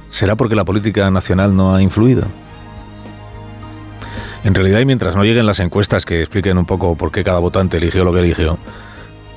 será 0.09 0.35
porque 0.35 0.55
la 0.55 0.65
política 0.65 1.11
nacional 1.11 1.55
no 1.55 1.75
ha 1.75 1.81
influido. 1.81 2.23
En 4.43 4.55
realidad, 4.55 4.79
y 4.79 4.85
mientras 4.85 5.15
no 5.15 5.25
lleguen 5.25 5.45
las 5.45 5.59
encuestas 5.59 6.05
que 6.05 6.21
expliquen 6.21 6.57
un 6.57 6.65
poco 6.65 6.95
por 6.95 7.11
qué 7.11 7.23
cada 7.23 7.39
votante 7.39 7.77
eligió 7.77 8.05
lo 8.05 8.13
que 8.13 8.19
eligió, 8.19 8.57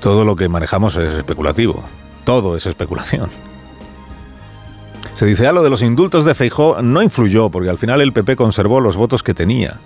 todo 0.00 0.24
lo 0.24 0.36
que 0.36 0.48
manejamos 0.48 0.96
es 0.96 1.12
especulativo. 1.14 1.84
Todo 2.24 2.56
es 2.56 2.64
especulación. 2.66 3.28
Se 5.14 5.26
dice, 5.26 5.46
ah, 5.46 5.52
lo 5.52 5.62
de 5.62 5.70
los 5.70 5.82
indultos 5.82 6.24
de 6.24 6.34
Feijó 6.34 6.80
no 6.80 7.02
influyó, 7.02 7.50
porque 7.50 7.70
al 7.70 7.78
final 7.78 8.00
el 8.00 8.12
PP 8.12 8.36
conservó 8.36 8.80
los 8.80 8.96
votos 8.96 9.22
que 9.22 9.34
tenía. 9.34 9.78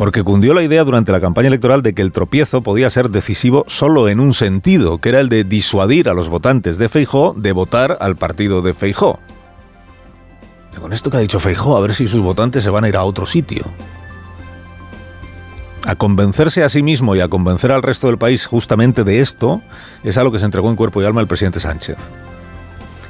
Porque 0.00 0.24
cundió 0.24 0.54
la 0.54 0.62
idea 0.62 0.82
durante 0.82 1.12
la 1.12 1.20
campaña 1.20 1.48
electoral 1.48 1.82
de 1.82 1.92
que 1.92 2.00
el 2.00 2.10
tropiezo 2.10 2.62
podía 2.62 2.88
ser 2.88 3.10
decisivo 3.10 3.66
solo 3.68 4.08
en 4.08 4.18
un 4.18 4.32
sentido, 4.32 4.96
que 4.96 5.10
era 5.10 5.20
el 5.20 5.28
de 5.28 5.44
disuadir 5.44 6.08
a 6.08 6.14
los 6.14 6.30
votantes 6.30 6.78
de 6.78 6.88
Feijó 6.88 7.34
de 7.36 7.52
votar 7.52 7.98
al 8.00 8.16
partido 8.16 8.62
de 8.62 8.72
Feijó. 8.72 9.18
Con 10.80 10.94
esto 10.94 11.10
que 11.10 11.18
ha 11.18 11.20
dicho 11.20 11.38
Feijó, 11.38 11.76
a 11.76 11.80
ver 11.80 11.92
si 11.92 12.08
sus 12.08 12.22
votantes 12.22 12.64
se 12.64 12.70
van 12.70 12.84
a 12.84 12.88
ir 12.88 12.96
a 12.96 13.04
otro 13.04 13.26
sitio. 13.26 13.62
A 15.84 15.96
convencerse 15.96 16.64
a 16.64 16.70
sí 16.70 16.82
mismo 16.82 17.14
y 17.14 17.20
a 17.20 17.28
convencer 17.28 17.70
al 17.70 17.82
resto 17.82 18.06
del 18.06 18.16
país 18.16 18.46
justamente 18.46 19.04
de 19.04 19.20
esto 19.20 19.60
es 20.02 20.16
a 20.16 20.24
lo 20.24 20.32
que 20.32 20.38
se 20.38 20.46
entregó 20.46 20.70
en 20.70 20.76
cuerpo 20.76 21.02
y 21.02 21.04
alma 21.04 21.20
el 21.20 21.26
presidente 21.26 21.60
Sánchez 21.60 21.98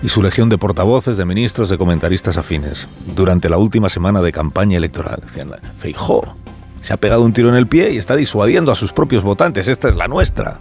y 0.03 0.09
su 0.09 0.23
legión 0.23 0.49
de 0.49 0.59
portavoces, 0.59 1.17
de 1.17 1.25
ministros, 1.25 1.69
de 1.69 1.79
comentaristas 1.79 2.37
afines 2.37 2.89
durante 3.15 3.49
la 3.49 3.59
última 3.59 3.89
semana 3.89 4.21
de 4.23 4.33
campaña 4.33 4.79
electoral. 4.79 5.21
Decían, 5.23 5.53
Feijó 5.77 6.35
se 6.81 6.93
ha 6.93 6.97
pegado 6.97 7.23
un 7.23 7.33
tiro 7.33 7.49
en 7.49 7.55
el 7.55 7.67
pie 7.67 7.93
y 7.93 7.99
está 7.99 8.17
disuadiendo 8.17 8.73
a 8.73 8.75
sus 8.75 8.93
propios 8.93 9.23
votantes. 9.23 9.69
Esta 9.69 9.89
es 9.89 9.97
la 9.97 10.09
nuestra. 10.09 10.61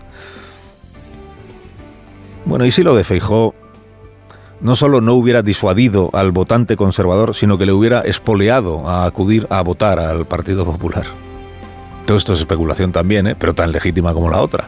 Bueno, 2.45 2.65
y 2.65 2.71
si 2.71 2.83
lo 2.83 2.95
de 2.95 3.03
Feijó 3.03 3.53
no 4.61 4.75
solo 4.75 5.01
no 5.01 5.13
hubiera 5.13 5.41
disuadido 5.41 6.09
al 6.13 6.31
votante 6.31 6.75
conservador, 6.75 7.33
sino 7.33 7.57
que 7.57 7.65
le 7.65 7.71
hubiera 7.71 8.01
espoleado 8.01 8.87
a 8.89 9.05
acudir 9.05 9.47
a 9.49 9.61
votar 9.61 9.99
al 9.99 10.25
Partido 10.25 10.65
Popular. 10.65 11.05
Todo 12.05 12.17
esto 12.17 12.33
es 12.33 12.39
especulación 12.39 12.91
también, 12.91 13.27
¿eh? 13.27 13.35
pero 13.37 13.53
tan 13.53 13.71
legítima 13.71 14.13
como 14.13 14.29
la 14.29 14.41
otra. 14.41 14.67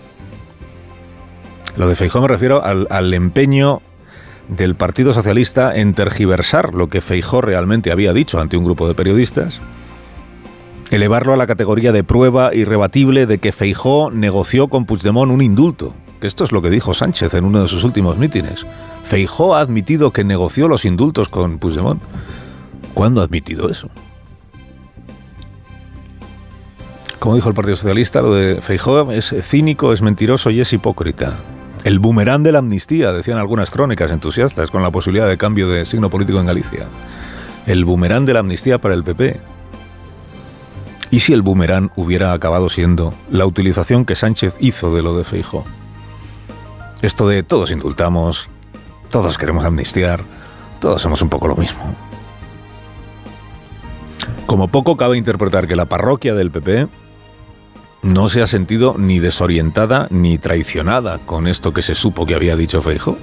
Lo 1.75 1.87
de 1.87 1.95
Feijó 1.95 2.21
me 2.21 2.27
refiero 2.27 2.63
al, 2.63 2.87
al 2.89 3.13
empeño 3.13 3.81
del 4.47 4.75
Partido 4.75 5.13
Socialista 5.13 5.75
en 5.75 5.93
tergiversar 5.93 6.73
lo 6.73 6.89
que 6.89 7.01
Feijó 7.01 7.41
realmente 7.41 7.91
había 7.91 8.13
dicho 8.13 8.39
ante 8.39 8.57
un 8.57 8.65
grupo 8.65 8.87
de 8.87 8.93
periodistas, 8.93 9.59
elevarlo 10.91 11.34
a 11.34 11.38
la 11.38 11.47
categoría 11.47 11.91
de 11.91 12.03
prueba 12.03 12.53
irrebatible 12.53 13.26
de 13.26 13.39
que 13.39 13.51
Feijó 13.51 14.11
negoció 14.11 14.68
con 14.68 14.85
Puigdemont 14.85 15.31
un 15.31 15.41
indulto, 15.41 15.95
esto 16.22 16.43
es 16.43 16.51
lo 16.51 16.61
que 16.61 16.69
dijo 16.69 16.93
Sánchez 16.93 17.34
en 17.34 17.45
uno 17.45 17.63
de 17.63 17.68
sus 17.68 17.84
últimos 17.84 18.18
mítines. 18.18 18.65
Feijó 19.03 19.55
ha 19.55 19.61
admitido 19.61 20.11
que 20.11 20.23
negoció 20.23 20.68
los 20.68 20.85
indultos 20.85 21.30
con 21.30 21.57
Puigdemont. 21.57 22.01
¿Cuándo 22.93 23.22
ha 23.22 23.23
admitido 23.23 23.69
eso? 23.69 23.89
Como 27.18 27.35
dijo 27.35 27.49
el 27.49 27.55
Partido 27.55 27.76
Socialista, 27.76 28.22
lo 28.22 28.34
de 28.34 28.61
Feijó 28.61 29.11
es 29.11 29.34
cínico, 29.41 29.93
es 29.93 30.01
mentiroso 30.01 30.49
y 30.49 30.61
es 30.61 30.73
hipócrita. 30.73 31.38
El 31.84 31.99
boomerang 31.99 32.43
de 32.43 32.51
la 32.51 32.59
amnistía, 32.59 33.11
decían 33.11 33.39
algunas 33.39 33.72
crónicas 33.72 34.11
entusiastas, 34.11 34.69
con 34.69 34.84
la 34.84 34.91
posibilidad 34.91 35.27
de 35.27 35.38
cambio 35.38 35.69
de 35.69 35.85
signo 35.85 36.11
político 36.11 36.39
en 36.39 36.45
Galicia. 36.45 36.85
El 37.65 37.85
boomerang 37.85 38.26
de 38.26 38.34
la 38.34 38.39
amnistía 38.41 38.80
para 38.80 38.93
el 38.93 39.03
PP. 39.03 39.39
¿Y 41.11 41.19
si 41.19 41.33
el 41.33 41.41
boomerang 41.41 41.91
hubiera 41.97 42.31
acabado 42.31 42.69
siendo 42.69 43.13
la 43.29 43.45
utilización 43.45 44.05
que 44.05 44.15
Sánchez 44.15 44.55
hizo 44.61 44.95
de 44.95 45.03
lo 45.03 45.17
de 45.17 45.25
Feijó? 45.25 45.65
Esto 47.01 47.27
de 47.27 47.43
todos 47.43 47.71
indultamos, 47.71 48.47
todos 49.09 49.38
queremos 49.38 49.65
amnistiar, 49.65 50.23
todos 50.79 51.01
somos 51.01 51.21
un 51.21 51.27
poco 51.27 51.49
lo 51.49 51.57
mismo. 51.57 51.81
Como 54.45 54.69
poco 54.69 54.95
cabe 54.95 55.17
interpretar 55.17 55.67
que 55.67 55.75
la 55.75 55.85
parroquia 55.85 56.33
del 56.33 56.49
PP 56.49 56.88
no 58.03 58.29
se 58.29 58.41
ha 58.41 58.47
sentido 58.47 58.95
ni 58.97 59.19
desorientada 59.19 60.07
ni 60.11 60.38
traicionada 60.38 61.19
con 61.19 61.45
esto 61.45 61.73
que 61.73 61.81
se 61.81 61.93
supo 61.93 62.25
que 62.25 62.35
había 62.35 62.55
dicho 62.55 62.81
Feijo. 62.81 63.17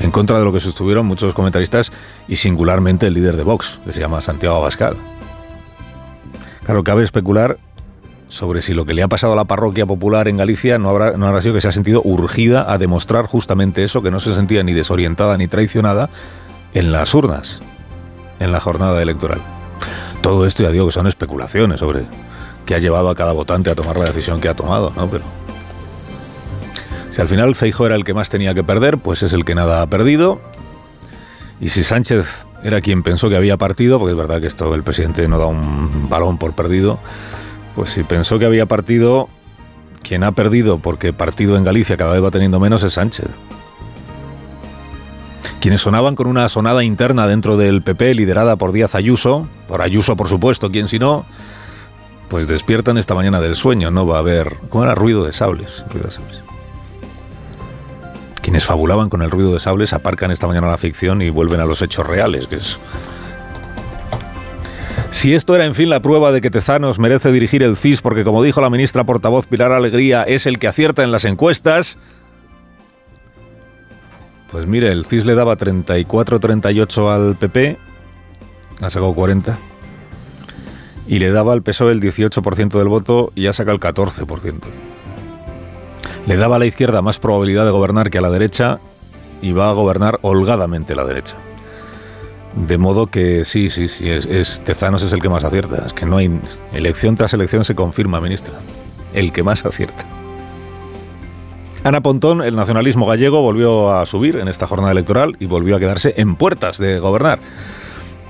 En 0.00 0.10
contra 0.10 0.40
de 0.40 0.44
lo 0.44 0.52
que 0.52 0.60
sostuvieron 0.60 1.06
muchos 1.06 1.34
comentaristas 1.34 1.92
y 2.26 2.36
singularmente 2.36 3.06
el 3.06 3.14
líder 3.14 3.36
de 3.36 3.44
Vox, 3.44 3.78
que 3.86 3.92
se 3.92 4.00
llama 4.00 4.20
Santiago 4.20 4.56
Abascal. 4.56 4.96
Claro, 6.66 6.82
cabe 6.82 7.04
especular 7.04 7.58
sobre 8.26 8.60
si 8.60 8.74
lo 8.74 8.84
que 8.86 8.92
le 8.92 9.04
ha 9.04 9.08
pasado 9.08 9.34
a 9.34 9.36
la 9.36 9.44
parroquia 9.44 9.86
popular 9.86 10.26
en 10.26 10.36
Galicia 10.36 10.80
no 10.80 10.90
habrá, 10.90 11.16
no 11.16 11.28
habrá 11.28 11.40
sido 11.40 11.54
que 11.54 11.60
se 11.60 11.68
ha 11.68 11.72
sentido 11.72 12.02
urgida 12.04 12.72
a 12.72 12.76
demostrar 12.76 13.26
justamente 13.26 13.84
eso, 13.84 14.02
que 14.02 14.10
no 14.10 14.18
se 14.18 14.34
sentía 14.34 14.64
ni 14.64 14.72
desorientada 14.72 15.36
ni 15.36 15.46
traicionada 15.46 16.10
en 16.74 16.90
las 16.90 17.14
urnas, 17.14 17.62
en 18.40 18.50
la 18.50 18.58
jornada 18.58 19.00
electoral. 19.00 19.40
Todo 20.22 20.44
esto 20.44 20.64
ya 20.64 20.70
digo 20.70 20.86
que 20.86 20.92
son 20.92 21.06
especulaciones 21.06 21.78
sobre 21.78 22.04
que 22.64 22.74
ha 22.74 22.80
llevado 22.80 23.10
a 23.10 23.14
cada 23.14 23.30
votante 23.30 23.70
a 23.70 23.76
tomar 23.76 23.96
la 23.96 24.06
decisión 24.06 24.40
que 24.40 24.48
ha 24.48 24.54
tomado, 24.54 24.92
¿no? 24.96 25.08
Pero 25.08 25.22
si 27.12 27.20
al 27.20 27.28
final 27.28 27.54
Feijo 27.54 27.86
era 27.86 27.94
el 27.94 28.02
que 28.02 28.12
más 28.12 28.28
tenía 28.28 28.54
que 28.54 28.64
perder, 28.64 28.98
pues 28.98 29.22
es 29.22 29.32
el 29.32 29.44
que 29.44 29.54
nada 29.54 29.82
ha 29.82 29.86
perdido. 29.86 30.40
Y 31.60 31.68
si 31.68 31.84
Sánchez 31.84 32.45
era 32.62 32.80
quien 32.80 33.02
pensó 33.02 33.28
que 33.28 33.36
había 33.36 33.56
partido, 33.56 33.98
porque 33.98 34.12
es 34.12 34.18
verdad 34.18 34.40
que 34.40 34.46
esto 34.46 34.74
el 34.74 34.82
presidente 34.82 35.26
no 35.28 35.38
da 35.38 35.46
un 35.46 36.08
balón 36.08 36.38
por 36.38 36.54
perdido, 36.54 36.98
pues 37.74 37.90
si 37.90 38.02
pensó 38.02 38.38
que 38.38 38.46
había 38.46 38.66
partido, 38.66 39.28
quien 40.02 40.24
ha 40.24 40.32
perdido 40.32 40.78
porque 40.78 41.12
partido 41.12 41.56
en 41.56 41.64
Galicia 41.64 41.96
cada 41.96 42.12
vez 42.12 42.22
va 42.22 42.30
teniendo 42.30 42.60
menos 42.60 42.82
es 42.82 42.94
Sánchez. 42.94 43.28
Quienes 45.60 45.80
sonaban 45.80 46.14
con 46.14 46.26
una 46.26 46.48
sonada 46.48 46.84
interna 46.84 47.26
dentro 47.26 47.56
del 47.56 47.82
PP 47.82 48.14
liderada 48.14 48.56
por 48.56 48.72
Díaz 48.72 48.94
Ayuso, 48.94 49.48
por 49.68 49.82
Ayuso 49.82 50.16
por 50.16 50.28
supuesto, 50.28 50.70
quien 50.70 50.88
si 50.88 50.98
no, 50.98 51.24
pues 52.28 52.46
despiertan 52.46 52.98
esta 52.98 53.14
mañana 53.14 53.40
del 53.40 53.56
sueño, 53.56 53.90
no 53.90 54.06
va 54.06 54.16
a 54.16 54.20
haber... 54.20 54.56
¿Cómo 54.68 54.84
era? 54.84 54.94
Ruido 54.94 55.24
de 55.24 55.32
sables. 55.32 55.84
Ruido 55.90 56.06
de 56.06 56.12
sables. 56.12 56.45
Quienes 58.46 58.64
fabulaban 58.64 59.08
con 59.08 59.22
el 59.22 59.30
ruido 59.32 59.52
de 59.54 59.58
sables 59.58 59.92
aparcan 59.92 60.30
esta 60.30 60.46
mañana 60.46 60.68
la 60.68 60.78
ficción 60.78 61.20
y 61.20 61.30
vuelven 61.30 61.58
a 61.58 61.64
los 61.64 61.82
hechos 61.82 62.06
reales, 62.06 62.46
que 62.46 62.54
es... 62.54 62.78
Si 65.10 65.34
esto 65.34 65.56
era 65.56 65.64
en 65.64 65.74
fin 65.74 65.90
la 65.90 66.00
prueba 66.00 66.30
de 66.30 66.40
que 66.40 66.48
Tezanos 66.48 67.00
merece 67.00 67.32
dirigir 67.32 67.64
el 67.64 67.76
CIS 67.76 68.02
porque 68.02 68.22
como 68.22 68.44
dijo 68.44 68.60
la 68.60 68.70
ministra 68.70 69.02
portavoz 69.02 69.48
Pilar 69.48 69.72
Alegría 69.72 70.22
es 70.22 70.46
el 70.46 70.60
que 70.60 70.68
acierta 70.68 71.02
en 71.02 71.10
las 71.10 71.24
encuestas, 71.24 71.98
pues 74.52 74.64
mire, 74.68 74.92
el 74.92 75.06
CIS 75.06 75.26
le 75.26 75.34
daba 75.34 75.56
34-38 75.56 77.12
al 77.12 77.34
PP, 77.34 77.78
ha 78.80 78.90
sacado 78.90 79.12
40 79.12 79.58
y 81.08 81.18
le 81.18 81.32
daba 81.32 81.52
al 81.52 81.64
PSOE 81.64 81.90
el 81.90 82.00
18% 82.00 82.78
del 82.78 82.86
voto 82.86 83.32
y 83.34 83.42
ya 83.42 83.52
saca 83.52 83.72
el 83.72 83.80
14%. 83.80 84.60
Le 86.26 86.36
daba 86.36 86.56
a 86.56 86.58
la 86.58 86.66
izquierda 86.66 87.02
más 87.02 87.18
probabilidad 87.18 87.64
de 87.64 87.70
gobernar 87.70 88.10
que 88.10 88.18
a 88.18 88.20
la 88.20 88.30
derecha 88.30 88.78
y 89.42 89.52
va 89.52 89.70
a 89.70 89.72
gobernar 89.72 90.18
holgadamente 90.22 90.94
la 90.94 91.04
derecha. 91.04 91.36
De 92.56 92.78
modo 92.78 93.08
que 93.08 93.44
sí, 93.44 93.70
sí, 93.70 93.86
sí, 93.88 94.08
es, 94.08 94.60
Tezanos 94.64 95.02
es 95.02 95.12
el 95.12 95.20
que 95.20 95.28
más 95.28 95.44
acierta. 95.44 95.84
Es 95.86 95.92
que 95.92 96.06
no 96.06 96.16
hay 96.16 96.40
elección 96.72 97.14
tras 97.14 97.32
elección 97.34 97.64
se 97.64 97.74
confirma, 97.74 98.20
ministra. 98.20 98.54
El 99.12 99.32
que 99.32 99.42
más 99.42 99.64
acierta. 99.64 100.04
Ana 101.84 102.00
Pontón, 102.00 102.42
el 102.42 102.56
nacionalismo 102.56 103.06
gallego, 103.06 103.42
volvió 103.42 103.92
a 103.92 104.06
subir 104.06 104.36
en 104.36 104.48
esta 104.48 104.66
jornada 104.66 104.90
electoral 104.90 105.36
y 105.38 105.46
volvió 105.46 105.76
a 105.76 105.78
quedarse 105.78 106.14
en 106.16 106.34
puertas 106.34 106.78
de 106.78 106.98
gobernar. 106.98 107.38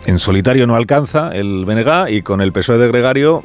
En 0.04 0.18
solitario 0.18 0.66
no 0.66 0.76
alcanza 0.76 1.30
el 1.34 1.64
BNG 1.64 2.10
y 2.10 2.22
con 2.22 2.40
el 2.40 2.52
PSOE 2.52 2.78
de 2.78 2.88
Gregario 2.88 3.42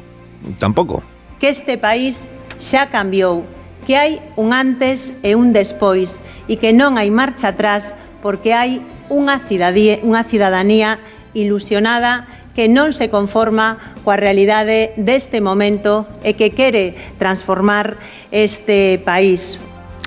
tampoco. 0.58 1.02
Que 1.40 1.48
este 1.48 1.78
país 1.78 2.28
xa 2.58 2.86
cambiou, 2.90 3.46
que 3.86 3.98
hai 3.98 4.20
un 4.36 4.52
antes 4.54 5.18
e 5.22 5.34
un 5.34 5.52
despois 5.52 6.22
e 6.46 6.56
que 6.56 6.70
non 6.70 6.98
hai 6.98 7.10
marcha 7.10 7.52
atrás 7.52 7.94
porque 8.22 8.54
hai 8.54 8.78
unha 9.10 9.36
cidadanía, 9.42 9.98
unha 10.06 10.22
cidadanía 10.22 11.02
ilusionada 11.34 12.24
que 12.54 12.68
non 12.68 12.92
se 12.92 13.08
conforma 13.08 13.80
coa 14.04 14.20
realidade 14.20 14.92
deste 15.00 15.40
momento 15.40 16.04
e 16.20 16.36
que 16.36 16.52
quere 16.52 16.94
transformar 17.16 17.96
este 18.30 19.00
país. 19.00 19.56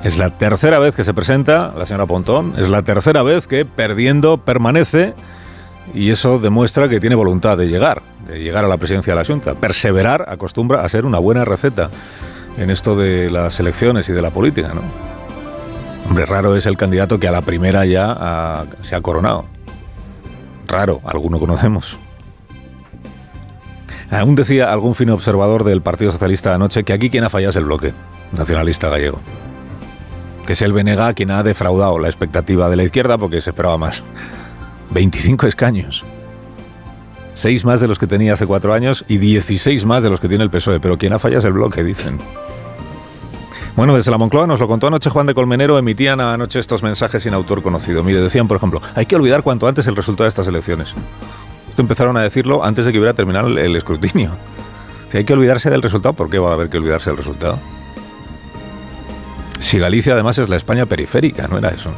Es 0.06 0.18
la 0.22 0.30
tercera 0.38 0.78
vez 0.78 0.96
que 0.96 1.04
se 1.04 1.14
presenta 1.14 1.74
la 1.74 1.86
señora 1.86 2.06
Pontón, 2.06 2.54
es 2.58 2.70
la 2.70 2.84
tercera 2.84 3.24
vez 3.24 3.48
que 3.48 3.66
perdiendo 3.66 4.38
permanece 4.38 5.18
y 5.94 6.12
eso 6.12 6.38
demuestra 6.38 6.90
que 6.90 7.00
tiene 7.00 7.16
voluntad 7.16 7.58
de 7.58 7.68
llegar, 7.68 8.04
de 8.28 8.40
llegar 8.40 8.66
a 8.66 8.68
la 8.68 8.78
presidencia 8.78 9.14
de 9.14 9.20
la 9.20 9.26
Junta. 9.26 9.56
Perseverar 9.56 10.26
acostumbra 10.30 10.86
a 10.86 10.90
ser 10.90 11.06
una 11.06 11.18
buena 11.18 11.46
receta 11.46 11.90
en 12.58 12.70
esto 12.70 12.96
de 12.96 13.30
las 13.30 13.60
elecciones 13.60 14.08
y 14.10 14.14
de 14.14 14.22
la 14.22 14.32
política, 14.32 14.74
¿no? 14.74 14.82
Hombre, 16.08 16.26
raro 16.26 16.56
es 16.56 16.66
el 16.66 16.78
candidato 16.78 17.20
que 17.20 17.28
a 17.28 17.32
la 17.32 17.42
primera 17.42 17.86
ya 17.86 18.66
se 18.82 18.96
ha 18.96 19.02
coronado. 19.02 19.46
Raro, 20.68 21.02
alguno 21.04 21.40
conocemos. 21.40 21.98
Aún 24.12 24.36
decía 24.36 24.72
algún 24.72 24.94
fino 24.94 25.14
observador 25.14 25.64
del 25.64 25.82
Partido 25.82 26.12
Socialista 26.12 26.54
anoche 26.54 26.84
que 26.84 26.94
aquí 26.94 27.10
quien 27.10 27.24
ha 27.24 27.30
fallado 27.30 27.50
es 27.50 27.56
el 27.56 27.66
bloque 27.66 27.94
nacionalista 28.32 28.90
gallego. 28.90 29.20
Que 30.46 30.54
es 30.54 30.62
el 30.62 30.74
BNG 30.74 31.16
quien 31.16 31.32
ha 31.32 31.42
defraudado 31.42 31.98
la 31.98 32.08
expectativa 32.08 32.70
de 32.70 32.76
la 32.76 32.84
izquierda 32.84 33.18
porque 33.18 33.42
se 33.42 33.50
esperaba 33.50 33.78
más. 33.78 34.04
25 34.92 35.48
escaños. 35.48 36.06
6 37.36 37.66
más 37.66 37.80
de 37.80 37.88
los 37.88 38.00
que 38.00 38.08
tenía 38.08 38.34
hace 38.34 38.48
4 38.48 38.74
años 38.74 39.06
y 39.08 39.18
16 39.18 39.86
más 39.86 40.04
de 40.04 40.10
los 40.10 40.20
que 40.20 40.28
tiene 40.28 40.44
el 40.44 40.50
PSOE. 40.50 40.80
Pero 40.80 40.98
quien 40.98 41.14
ha 41.14 41.20
fallado 41.20 41.40
es 41.40 41.46
el 41.46 41.54
bloque, 41.54 41.84
dicen. 41.84 42.18
Bueno, 43.76 43.96
desde 43.96 44.10
la 44.10 44.18
Moncloa 44.18 44.48
nos 44.48 44.60
lo 44.60 44.68
contó 44.68 44.88
anoche 44.88 45.10
Juan 45.10 45.28
de 45.28 45.34
Colmenero, 45.34 45.78
emitían 45.78 46.22
anoche 46.22 46.60
estos 46.60 46.82
mensajes 46.82 47.24
sin 47.24 47.34
autor 47.34 47.62
conocido. 47.62 48.04
Mire, 48.04 48.22
decían, 48.22 48.48
por 48.48 48.58
ejemplo, 48.58 48.82
hay 48.96 49.06
que 49.06 49.18
olvidar 49.18 49.44
cuanto 49.44 49.68
antes 49.68 49.86
el 49.88 49.98
resultado 49.98 50.24
de 50.24 50.30
estas 50.30 50.48
elecciones. 50.48 50.94
Esto 51.70 51.82
empezaron 51.82 52.16
a 52.16 52.22
decirlo 52.22 52.64
antes 52.64 52.86
de 52.86 52.94
que 52.94 53.00
hubiera 53.00 53.14
terminado 53.14 53.50
el 53.50 53.76
escrutinio. 53.76 54.32
Si 55.12 55.18
hay 55.18 55.26
que 55.26 55.34
olvidarse 55.34 55.70
del 55.70 55.82
resultado, 55.82 56.14
¿por 56.14 56.30
qué 56.30 56.40
va 56.40 56.52
a 56.52 56.54
haber 56.54 56.70
que 56.70 56.78
olvidarse 56.78 57.10
del 57.10 57.18
resultado? 57.18 57.60
Si 59.60 59.78
Galicia 59.78 60.14
además 60.14 60.38
es 60.38 60.48
la 60.48 60.56
España 60.56 60.86
periférica, 60.86 61.48
no 61.48 61.58
era 61.58 61.70
eso. 61.70 61.92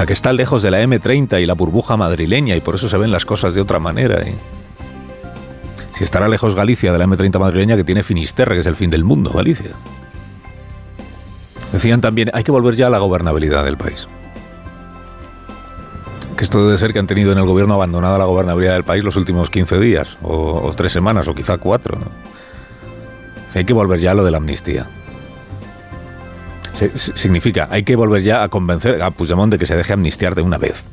La 0.00 0.06
que 0.06 0.14
está 0.14 0.32
lejos 0.32 0.62
de 0.62 0.70
la 0.70 0.82
M30 0.82 1.42
y 1.42 1.44
la 1.44 1.52
burbuja 1.52 1.98
madrileña 1.98 2.56
y 2.56 2.62
por 2.62 2.76
eso 2.76 2.88
se 2.88 2.96
ven 2.96 3.10
las 3.10 3.26
cosas 3.26 3.52
de 3.52 3.60
otra 3.60 3.78
manera. 3.80 4.22
¿eh? 4.22 4.34
Si 5.92 6.04
estará 6.04 6.26
lejos 6.26 6.54
Galicia 6.54 6.90
de 6.90 6.96
la 6.96 7.04
M30 7.04 7.38
madrileña 7.38 7.76
que 7.76 7.84
tiene 7.84 8.02
Finisterre, 8.02 8.54
que 8.54 8.60
es 8.60 8.66
el 8.66 8.76
fin 8.76 8.88
del 8.88 9.04
mundo, 9.04 9.30
Galicia. 9.30 9.72
Decían 11.70 12.00
también, 12.00 12.30
hay 12.32 12.44
que 12.44 12.50
volver 12.50 12.76
ya 12.76 12.86
a 12.86 12.88
la 12.88 12.96
gobernabilidad 12.96 13.62
del 13.62 13.76
país. 13.76 14.08
Que 16.34 16.44
esto 16.44 16.64
debe 16.64 16.78
ser 16.78 16.94
que 16.94 16.98
han 16.98 17.06
tenido 17.06 17.32
en 17.32 17.36
el 17.36 17.44
gobierno 17.44 17.74
abandonada 17.74 18.16
la 18.16 18.24
gobernabilidad 18.24 18.72
del 18.72 18.84
país 18.84 19.04
los 19.04 19.16
últimos 19.16 19.50
15 19.50 19.78
días, 19.80 20.16
o, 20.22 20.72
tres 20.74 20.92
semanas, 20.92 21.28
o 21.28 21.34
quizá 21.34 21.58
cuatro. 21.58 21.98
Hay 23.54 23.66
que 23.66 23.74
volver 23.74 24.00
ya 24.00 24.12
a 24.12 24.14
lo 24.14 24.24
de 24.24 24.30
la 24.30 24.38
amnistía. 24.38 24.88
Significa, 26.94 27.68
hay 27.70 27.82
que 27.82 27.96
volver 27.96 28.22
ya 28.22 28.42
a 28.42 28.48
convencer 28.48 29.02
a 29.02 29.10
Puigdemont 29.10 29.52
de 29.52 29.58
que 29.58 29.66
se 29.66 29.76
deje 29.76 29.92
amnistiar 29.92 30.34
de 30.34 30.42
una 30.42 30.58
vez. 30.58 30.84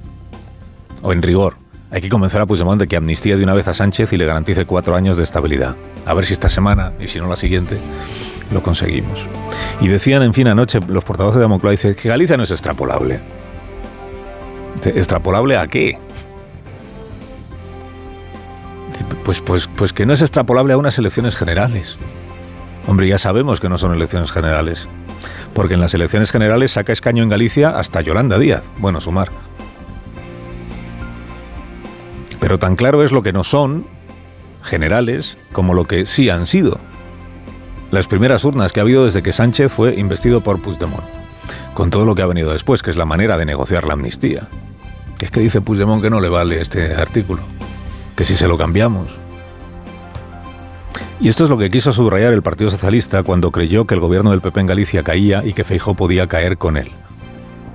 O 1.01 1.14
en 1.14 1.22
rigor, 1.22 1.55
hay 1.91 2.01
que 2.01 2.09
convencer 2.09 2.41
a 2.41 2.45
Puigdemont 2.45 2.80
de 2.80 2.88
que 2.88 2.97
amnistíe 2.97 3.38
de 3.38 3.43
una 3.43 3.53
vez 3.53 3.68
a 3.68 3.73
Sánchez 3.73 4.11
y 4.11 4.18
le 4.18 4.26
garantice 4.26 4.65
cuatro 4.65 4.95
años 4.95 5.18
de 5.18 5.23
estabilidad. 5.23 5.76
A 6.05 6.14
ver 6.14 6.26
si 6.26 6.34
esta 6.34 6.49
semana, 6.49 6.93
y 6.99 7.07
si 7.07 7.19
no 7.19 7.27
la 7.27 7.35
siguiente, 7.35 7.77
lo 8.51 8.61
conseguimos. 8.61 9.26
Y 9.80 9.88
decían, 9.88 10.23
en 10.23 10.34
fin, 10.34 10.47
anoche 10.47 10.80
los 10.88 11.03
portavoces 11.03 11.39
de 11.39 11.47
Moncloa, 11.47 11.72
dicen 11.72 11.95
que 11.95 12.09
Galicia 12.09 12.35
no 12.38 12.43
es 12.43 12.51
extrapolable. 12.51 13.19
¿Extrapolable 14.84 15.57
a 15.57 15.68
qué? 15.68 15.97
Pues, 19.23 19.41
pues, 19.41 19.68
pues 19.68 19.93
que 19.93 20.05
no 20.05 20.14
es 20.14 20.22
extrapolable 20.22 20.73
a 20.73 20.77
unas 20.77 20.97
elecciones 20.97 21.35
generales. 21.35 21.97
Hombre, 22.88 23.07
ya 23.07 23.18
sabemos 23.18 23.59
que 23.59 23.69
no 23.69 23.77
son 23.77 23.93
elecciones 23.93 24.31
generales. 24.31 24.88
Porque 25.57 25.73
en 25.73 25.79
las 25.79 25.95
elecciones 25.95 26.29
generales 26.29 26.73
saca 26.73 26.93
escaño 26.93 27.23
en 27.23 27.29
Galicia 27.29 27.79
hasta 27.79 28.01
Yolanda 28.01 28.38
Díaz. 28.38 28.69
Bueno, 28.77 29.01
sumar. 29.01 29.31
Pero 32.39 32.59
tan 32.59 32.75
claro 32.75 33.03
es 33.03 33.11
lo 33.11 33.23
que 33.23 33.34
no 33.34 33.43
son 33.43 33.88
generales 34.61 35.35
como 35.53 35.73
lo 35.73 35.85
que 35.85 36.05
sí 36.05 36.29
han 36.29 36.45
sido. 36.45 36.77
Las 37.89 38.05
primeras 38.05 38.45
urnas 38.45 38.71
que 38.71 38.81
ha 38.81 38.84
habido 38.84 39.05
desde 39.05 39.23
que 39.23 39.34
Sánchez 39.34 39.71
fue 39.71 39.95
investido 39.95 40.41
por 40.41 40.61
Puigdemont. 40.61 41.03
Con 41.73 41.89
todo 41.89 42.05
lo 42.05 42.13
que 42.13 42.21
ha 42.21 42.27
venido 42.27 42.53
después, 42.53 42.84
que 42.84 42.91
es 42.91 42.95
la 42.95 43.05
manera 43.05 43.35
de 43.35 43.47
negociar 43.47 43.88
la 43.88 43.93
amnistía. 43.93 44.49
Que 45.17 45.25
es 45.25 45.31
que 45.31 45.39
dice 45.39 45.61
Puigdemont 45.61 46.03
que 46.03 46.11
no 46.11 46.19
le 46.19 46.29
vale 46.29 46.61
este 46.61 46.93
artículo. 46.93 47.41
Que 48.15 48.25
si 48.25 48.35
se 48.35 48.47
lo 48.47 48.59
cambiamos. 48.59 49.07
Y 51.19 51.30
esto 51.30 51.44
es 51.44 51.49
lo 51.49 51.57
que 51.57 51.72
quiso 51.72 51.94
subrayar 51.94 52.31
el 52.31 52.44
Partido 52.44 52.69
Socialista 52.69 53.23
cuando 53.23 53.52
creyó 53.52 53.85
que 53.85 53.95
el 53.95 53.99
gobierno 53.99 54.31
del 54.31 54.41
PP 54.41 54.60
en 54.60 54.68
Galicia 54.68 55.03
caía 55.03 55.44
y 55.44 55.53
que 55.53 55.64
Feijó 55.64 55.95
podía 55.95 56.27
caer 56.27 56.57
con 56.57 56.77
él. 56.77 56.91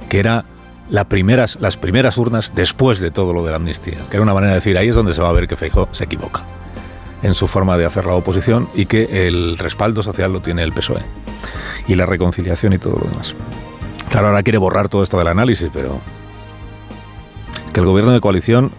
Que 0.08 0.20
era 0.20 0.44
las 0.88 1.06
primeras 1.06 2.18
urnas 2.18 2.52
después 2.54 3.00
de 3.00 3.10
todo 3.10 3.32
lo 3.32 3.44
de 3.44 3.50
la 3.50 3.56
amnistía. 3.56 3.98
Que 4.10 4.16
era 4.16 4.22
una 4.22 4.34
manera 4.34 4.52
de 4.52 4.56
decir, 4.56 4.78
ahí 4.78 4.88
es 4.88 4.94
donde 4.94 5.14
se 5.14 5.20
va 5.20 5.28
a 5.28 5.32
ver 5.32 5.48
que 5.48 5.56
Feijó 5.56 5.88
se 5.90 6.04
equivoca 6.04 6.44
en 7.22 7.34
su 7.34 7.46
forma 7.48 7.76
de 7.76 7.84
hacer 7.84 8.04
la 8.06 8.14
oposición 8.14 8.68
y 8.74 8.86
que 8.86 9.26
el 9.26 9.58
respaldo 9.58 10.02
social 10.02 10.32
lo 10.32 10.40
tiene 10.40 10.62
el 10.62 10.72
PSOE. 10.72 11.02
Y 11.88 11.96
la 11.96 12.06
reconciliación 12.06 12.72
y 12.72 12.78
todo 12.78 12.96
lo 12.96 13.10
demás. 13.10 13.34
Claro, 14.08 14.28
ahora 14.28 14.42
quiere 14.42 14.58
borrar 14.58 14.88
todo 14.88 15.02
esto 15.02 15.18
del 15.18 15.26
análisis, 15.28 15.68
pero 15.72 16.00
que 17.72 17.80
el 17.80 17.86
gobierno 17.86 18.12
de 18.12 18.20
coalición 18.20 18.70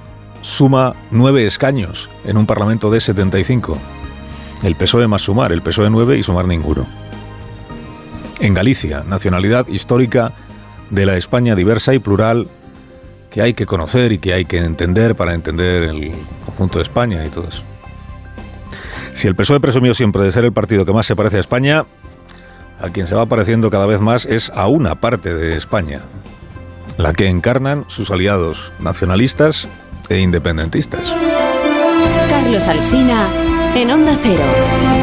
suma 0.41 0.94
nueve 1.11 1.45
escaños 1.45 2.10
en 2.23 2.38
un 2.38 2.45
parlamento 2.45 2.91
de 2.91 3.02
75. 3.02 3.77
El 4.64 4.76
PSOE 4.76 5.07
más 5.07 5.23
sumar, 5.23 5.52
el 5.52 5.61
PSOE 5.61 5.90
9 5.90 6.18
y 6.18 6.23
sumar 6.23 6.48
ninguno. 6.48 6.88
En 8.40 8.53
Galicia, 8.53 9.03
nacionalidad 9.06 9.68
histórica 9.68 10.31
de 10.90 11.06
la 11.06 11.18
España 11.18 11.53
diversa 11.53 11.94
y 11.94 11.99
plural 11.99 12.48
que 13.30 13.41
hay 13.41 13.53
que 13.56 13.65
conocer 13.65 14.14
y 14.14 14.19
que 14.19 14.34
hay 14.34 14.45
que 14.45 14.60
entender 14.60 15.15
para 15.15 15.34
entender 15.34 15.84
el 15.84 16.14
conjunto 16.45 16.80
de 16.80 16.84
España 16.84 17.26
y 17.26 17.30
todo 17.30 17.49
eso. 17.49 17.61
Si 19.14 19.27
el 19.27 19.35
PSOE 19.35 19.60
presumió 19.60 19.94
siempre 19.94 20.23
de 20.23 20.31
ser 20.31 20.45
el 20.45 20.53
partido 20.53 20.85
que 20.85 20.94
más 20.94 21.06
se 21.06 21.15
parece 21.15 21.38
a 21.38 21.41
España, 21.41 21.85
a 22.80 22.90
quien 22.90 23.06
se 23.06 23.15
va 23.15 23.26
pareciendo 23.26 23.69
cada 23.69 23.85
vez 23.85 23.99
más 23.99 24.26
es 24.26 24.49
a 24.56 24.68
una 24.68 24.95
parte 24.95 25.34
de 25.34 25.57
España, 25.57 26.02
la 26.98 27.11
que 27.11 27.27
encarnan 27.27 27.84
sus 27.88 28.11
aliados 28.11 28.72
nacionalistas 28.80 29.68
e 30.07 30.19
independentistas. 30.19 31.14
Carlos 32.30 32.68
Alsina 32.68 33.27
en 33.75 33.91
Onda 33.91 34.17
Cero. 34.21 35.02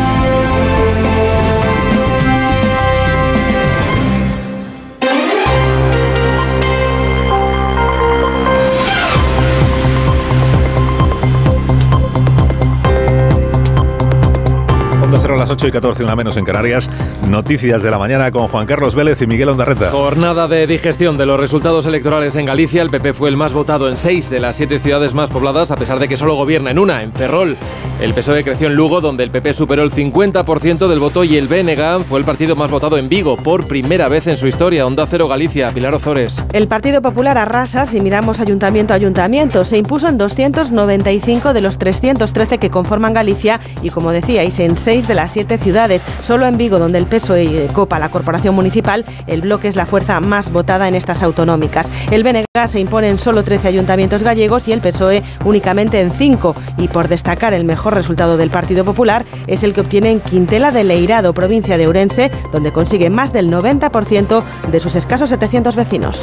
Las 15.50 15.56
8 15.56 15.66
y 15.66 15.70
14, 15.72 16.04
una 16.04 16.14
menos 16.14 16.36
en 16.36 16.44
Canarias. 16.44 16.88
Noticias 17.28 17.82
de 17.82 17.90
la 17.90 17.98
mañana 17.98 18.30
con 18.30 18.46
Juan 18.46 18.66
Carlos 18.66 18.94
Vélez 18.94 19.20
y 19.20 19.26
Miguel 19.26 19.48
Ondarreta. 19.48 19.90
Jornada 19.90 20.46
de 20.46 20.66
digestión 20.66 21.18
de 21.18 21.26
los 21.26 21.40
resultados 21.40 21.86
electorales 21.86 22.36
en 22.36 22.44
Galicia. 22.44 22.82
El 22.82 22.90
PP 22.90 23.12
fue 23.12 23.28
el 23.28 23.36
más 23.36 23.52
votado 23.52 23.88
en 23.88 23.96
seis 23.96 24.30
de 24.30 24.38
las 24.38 24.54
siete 24.54 24.78
ciudades 24.78 25.12
más 25.12 25.28
pobladas, 25.30 25.72
a 25.72 25.76
pesar 25.76 25.98
de 25.98 26.06
que 26.06 26.16
solo 26.16 26.36
gobierna 26.36 26.70
en 26.70 26.78
una, 26.78 27.02
en 27.02 27.12
Ferrol. 27.12 27.56
El 28.00 28.14
PSOE 28.14 28.44
creció 28.44 28.68
en 28.68 28.74
Lugo, 28.74 29.00
donde 29.00 29.24
el 29.24 29.30
PP 29.30 29.52
superó 29.52 29.82
el 29.82 29.90
50% 29.90 30.88
del 30.88 31.00
voto, 31.00 31.24
y 31.24 31.36
el 31.36 31.48
BNG 31.48 32.04
fue 32.04 32.20
el 32.20 32.24
partido 32.24 32.54
más 32.54 32.70
votado 32.70 32.96
en 32.96 33.08
Vigo, 33.08 33.36
por 33.36 33.66
primera 33.66 34.08
vez 34.08 34.28
en 34.28 34.36
su 34.36 34.46
historia. 34.46 34.86
Onda 34.86 35.06
Cero 35.06 35.26
Galicia, 35.26 35.70
Pilar 35.72 35.94
Ozores. 35.94 36.42
El 36.52 36.68
Partido 36.68 37.02
Popular 37.02 37.36
arrasa 37.36 37.86
si 37.86 38.00
miramos 38.00 38.38
ayuntamiento 38.38 38.94
a 38.94 38.96
ayuntamiento. 38.96 39.64
Se 39.64 39.76
impuso 39.76 40.06
en 40.06 40.16
295 40.16 41.52
de 41.52 41.60
los 41.60 41.76
313 41.76 42.58
que 42.58 42.70
conforman 42.70 43.14
Galicia 43.14 43.60
y, 43.82 43.90
como 43.90 44.12
decíais, 44.12 44.58
en 44.60 44.78
seis 44.78 45.08
de 45.08 45.14
las 45.14 45.32
siete 45.32 45.39
ciudades. 45.58 46.04
Solo 46.22 46.46
en 46.46 46.56
Vigo, 46.56 46.78
donde 46.78 46.98
el 46.98 47.06
PSOE 47.06 47.68
copa 47.72 47.98
la 47.98 48.10
corporación 48.10 48.54
municipal, 48.54 49.04
el 49.26 49.40
bloque 49.40 49.68
es 49.68 49.76
la 49.76 49.86
fuerza 49.86 50.20
más 50.20 50.52
votada 50.52 50.88
en 50.88 50.94
estas 50.94 51.22
autonómicas. 51.22 51.90
El 52.10 52.22
BNG 52.22 52.68
se 52.68 52.80
impone 52.80 53.08
en 53.08 53.18
solo 53.18 53.42
13 53.42 53.68
ayuntamientos 53.68 54.22
gallegos 54.22 54.68
y 54.68 54.72
el 54.72 54.80
PSOE 54.80 55.22
únicamente 55.44 56.00
en 56.00 56.10
5. 56.10 56.54
Y 56.78 56.88
por 56.88 57.08
destacar 57.08 57.54
el 57.54 57.64
mejor 57.64 57.94
resultado 57.94 58.36
del 58.36 58.50
Partido 58.50 58.84
Popular 58.84 59.24
es 59.46 59.62
el 59.62 59.72
que 59.72 59.80
obtiene 59.80 60.10
en 60.10 60.20
Quintela 60.20 60.70
de 60.70 60.84
Leirado, 60.84 61.32
provincia 61.32 61.78
de 61.78 61.86
Ourense, 61.86 62.30
donde 62.52 62.72
consigue 62.72 63.10
más 63.10 63.32
del 63.32 63.50
90% 63.50 64.42
de 64.70 64.80
sus 64.80 64.94
escasos 64.94 65.30
700 65.30 65.76
vecinos. 65.76 66.22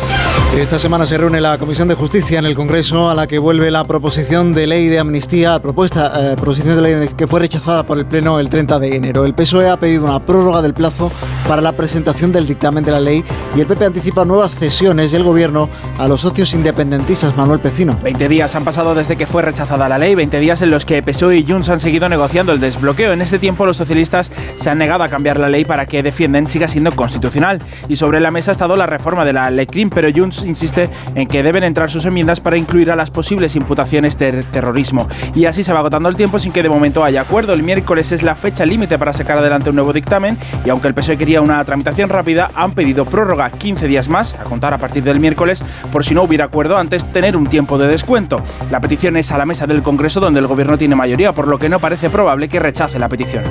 Esta 0.58 0.80
semana 0.80 1.06
se 1.06 1.18
reúne 1.18 1.42
la 1.42 1.58
Comisión 1.58 1.88
de 1.88 1.96
Justicia 1.96 2.40
en 2.40 2.46
el 2.46 2.56
Congreso 2.56 3.10
a 3.10 3.16
la 3.16 3.28
que 3.28 3.40
vuelve 3.40 3.72
la 3.72 3.84
proposición 3.84 4.54
de 4.54 4.68
ley 4.68 4.88
de 4.88 5.00
amnistía, 5.00 5.60
propuesta 5.60 6.32
eh, 6.32 6.36
proposición 6.36 6.76
de 6.76 6.82
ley 6.82 7.10
que 7.16 7.28
fue 7.28 7.40
rechazada 7.40 7.84
por 7.84 7.98
el 7.98 8.06
Pleno 8.06 8.40
el 8.40 8.50
30 8.50 8.80
de 8.80 8.96
enero. 8.96 9.07
El 9.16 9.34
PSOE 9.34 9.70
ha 9.70 9.78
pedido 9.78 10.04
una 10.04 10.20
prórroga 10.20 10.62
del 10.62 10.74
plazo 10.74 11.12
para 11.48 11.62
la 11.62 11.72
presentación 11.72 12.34
del 12.34 12.46
dictamen 12.46 12.84
de 12.84 12.92
la 12.92 13.00
ley 13.00 13.24
y 13.56 13.62
el 13.62 13.66
PP 13.66 13.86
anticipa 13.86 14.26
nuevas 14.26 14.54
cesiones 14.54 15.14
del 15.14 15.24
Gobierno 15.24 15.70
a 15.98 16.10
los 16.10 16.22
socios 16.22 16.54
independentistas. 16.54 17.38
Manuel 17.38 17.60
Pecino. 17.60 17.98
20 18.04 18.28
días 18.28 18.54
han 18.56 18.66
pasado 18.66 18.94
desde 18.96 19.16
que 19.16 19.26
fue 19.26 19.42
rechazada 19.42 19.88
la 19.88 19.98
ley, 19.98 20.14
20 20.14 20.40
días 20.40 20.62
en 20.62 20.72
los 20.72 20.84
que 20.84 21.02
PSOE 21.02 21.38
y 21.38 21.46
Junts 21.46 21.70
han 21.70 21.80
seguido 21.80 22.10
negociando 22.10 22.52
el 22.52 22.60
desbloqueo. 22.60 23.14
En 23.14 23.22
este 23.22 23.40
tiempo 23.40 23.66
los 23.66 23.78
socialistas 23.78 24.30
se 24.58 24.70
han 24.70 24.78
negado 24.78 25.04
a 25.04 25.10
cambiar 25.10 25.40
la 25.40 25.48
ley 25.48 25.64
para 25.64 25.86
que 25.86 26.04
defienden 26.04 26.46
siga 26.46 26.68
siendo 26.68 26.92
constitucional. 26.92 27.62
Y 27.88 27.96
sobre 27.96 28.20
la 28.20 28.30
mesa 28.30 28.52
ha 28.52 28.54
estado 28.54 28.76
la 28.76 28.88
reforma 28.88 29.24
de 29.24 29.34
la 29.34 29.50
LECRIM, 29.50 29.90
pero 29.90 30.10
Junts 30.14 30.44
insiste 30.44 30.90
en 31.16 31.28
que 31.28 31.44
deben 31.44 31.64
entrar 31.64 31.90
sus 31.90 32.04
enmiendas 32.04 32.42
para 32.42 32.58
incluir 32.58 32.92
a 32.92 32.96
las 32.98 33.10
posibles 33.10 33.56
imputaciones 33.56 34.18
de 34.18 34.44
terrorismo. 34.44 35.08
Y 35.34 35.46
así 35.46 35.64
se 35.64 35.72
va 35.72 35.80
agotando 35.80 36.10
el 36.10 36.18
tiempo 36.18 36.40
sin 36.40 36.52
que 36.52 36.62
de 36.62 36.70
momento 36.70 37.06
haya 37.06 37.22
acuerdo. 37.22 37.54
El 37.54 37.64
miércoles 37.64 38.12
es 38.12 38.22
la 38.22 38.36
fecha 38.36 38.66
límite 38.66 38.97
para 38.98 39.14
sacar 39.14 39.38
adelante 39.38 39.70
un 39.70 39.76
nuevo 39.76 39.94
dictamen 39.94 40.38
y 40.66 40.70
aunque 40.70 40.88
el 40.88 40.94
PSOE 40.94 41.18
quería 41.18 41.42
una 41.42 41.64
tramitación 41.66 42.10
rápida, 42.10 42.50
han 42.54 42.72
pedido 42.72 43.06
prórroga 43.06 43.50
15 43.50 43.88
días 43.88 44.10
más, 44.10 44.34
a 44.34 44.44
contar 44.44 44.74
a 44.74 44.78
partir 44.78 45.04
del 45.04 45.20
miércoles, 45.20 45.64
por 45.92 46.06
si 46.06 46.14
no 46.14 46.24
hubiera 46.24 46.46
acuerdo 46.46 46.78
antes 46.78 47.06
tener 47.12 47.38
un 47.38 47.48
tiempo 47.48 47.78
de 47.78 47.88
descuento. 47.88 48.42
La 48.72 48.80
petición 48.80 49.18
es 49.18 49.32
a 49.32 49.38
la 49.38 49.46
mesa 49.46 49.66
del 49.66 49.84
Congreso 49.84 50.20
donde 50.20 50.40
el 50.40 50.48
gobierno 50.48 50.78
tiene 50.78 50.96
mayoría, 50.96 51.34
por 51.34 51.48
lo 51.48 51.60
que 51.60 51.70
no 51.70 51.80
parece 51.80 52.10
probable 52.10 52.50
que 52.50 52.60
rechace 52.60 53.00
la 53.00 53.10
petición. 53.10 53.44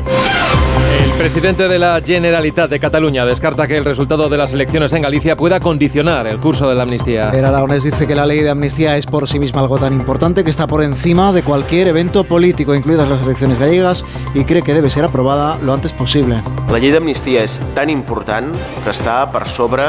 El 1.16 1.22
presidente 1.32 1.66
de 1.66 1.78
la 1.78 1.98
Generalitat 2.04 2.68
de 2.68 2.78
Cataluña 2.78 3.24
descarta 3.24 3.66
que 3.66 3.78
el 3.78 3.86
resultado 3.86 4.28
de 4.28 4.36
las 4.36 4.52
elecciones 4.52 4.92
en 4.92 5.00
Galicia 5.00 5.34
pueda 5.34 5.58
condicionar 5.60 6.26
el 6.26 6.36
curso 6.36 6.68
de 6.68 6.74
la 6.74 6.82
amnistía. 6.82 7.30
El 7.30 7.46
aragonés 7.46 7.84
dice 7.84 8.06
que 8.06 8.14
la 8.14 8.26
ley 8.26 8.42
de 8.42 8.50
amnistía 8.50 8.98
es 8.98 9.06
por 9.06 9.26
sí 9.26 9.38
misma 9.38 9.62
algo 9.62 9.78
tan 9.78 9.94
importante 9.94 10.44
que 10.44 10.50
está 10.50 10.66
por 10.66 10.82
encima 10.82 11.32
de 11.32 11.42
cualquier 11.42 11.88
evento 11.88 12.22
político, 12.24 12.74
incluidas 12.74 13.08
las 13.08 13.22
elecciones 13.22 13.58
gallegas, 13.58 14.04
y 14.34 14.44
cree 14.44 14.60
que 14.60 14.74
debe 14.74 14.90
ser 14.90 15.06
aprobada 15.06 15.56
lo 15.62 15.72
antes 15.72 15.94
posible. 15.94 16.42
La 16.70 16.78
llei 16.78 16.92
d'amnistia 16.92 17.40
és 17.48 17.56
tan 17.74 17.88
important 17.88 18.52
que 18.84 18.92
està 18.92 19.22
per 19.32 19.46
sobre 19.48 19.88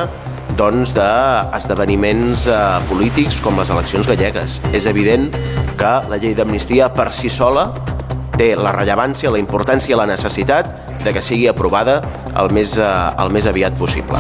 doncs, 0.56 0.96
d'esdeveniments 0.96 2.48
eh, 2.48 2.58
polítics 2.88 3.44
com 3.44 3.60
les 3.60 3.76
eleccions 3.76 4.08
gallegues. 4.08 4.62
És 4.72 4.88
evident 4.88 5.28
que 5.76 5.94
la 6.08 6.24
llei 6.24 6.40
d'amnistia 6.40 6.94
per 6.96 7.12
si 7.12 7.28
sola 7.28 7.74
té 8.40 8.54
la 8.56 8.72
rellevància, 8.72 9.28
la 9.34 9.44
importància 9.44 10.00
la 10.00 10.08
necessitat 10.08 10.87
de 11.04 11.14
que 11.14 11.22
sigui 11.22 11.48
aprovada 11.48 12.02
el 12.36 12.52
més, 12.54 12.78
eh, 12.78 12.88
el 13.20 13.32
més 13.32 13.48
aviat 13.48 13.78
possible. 13.78 14.20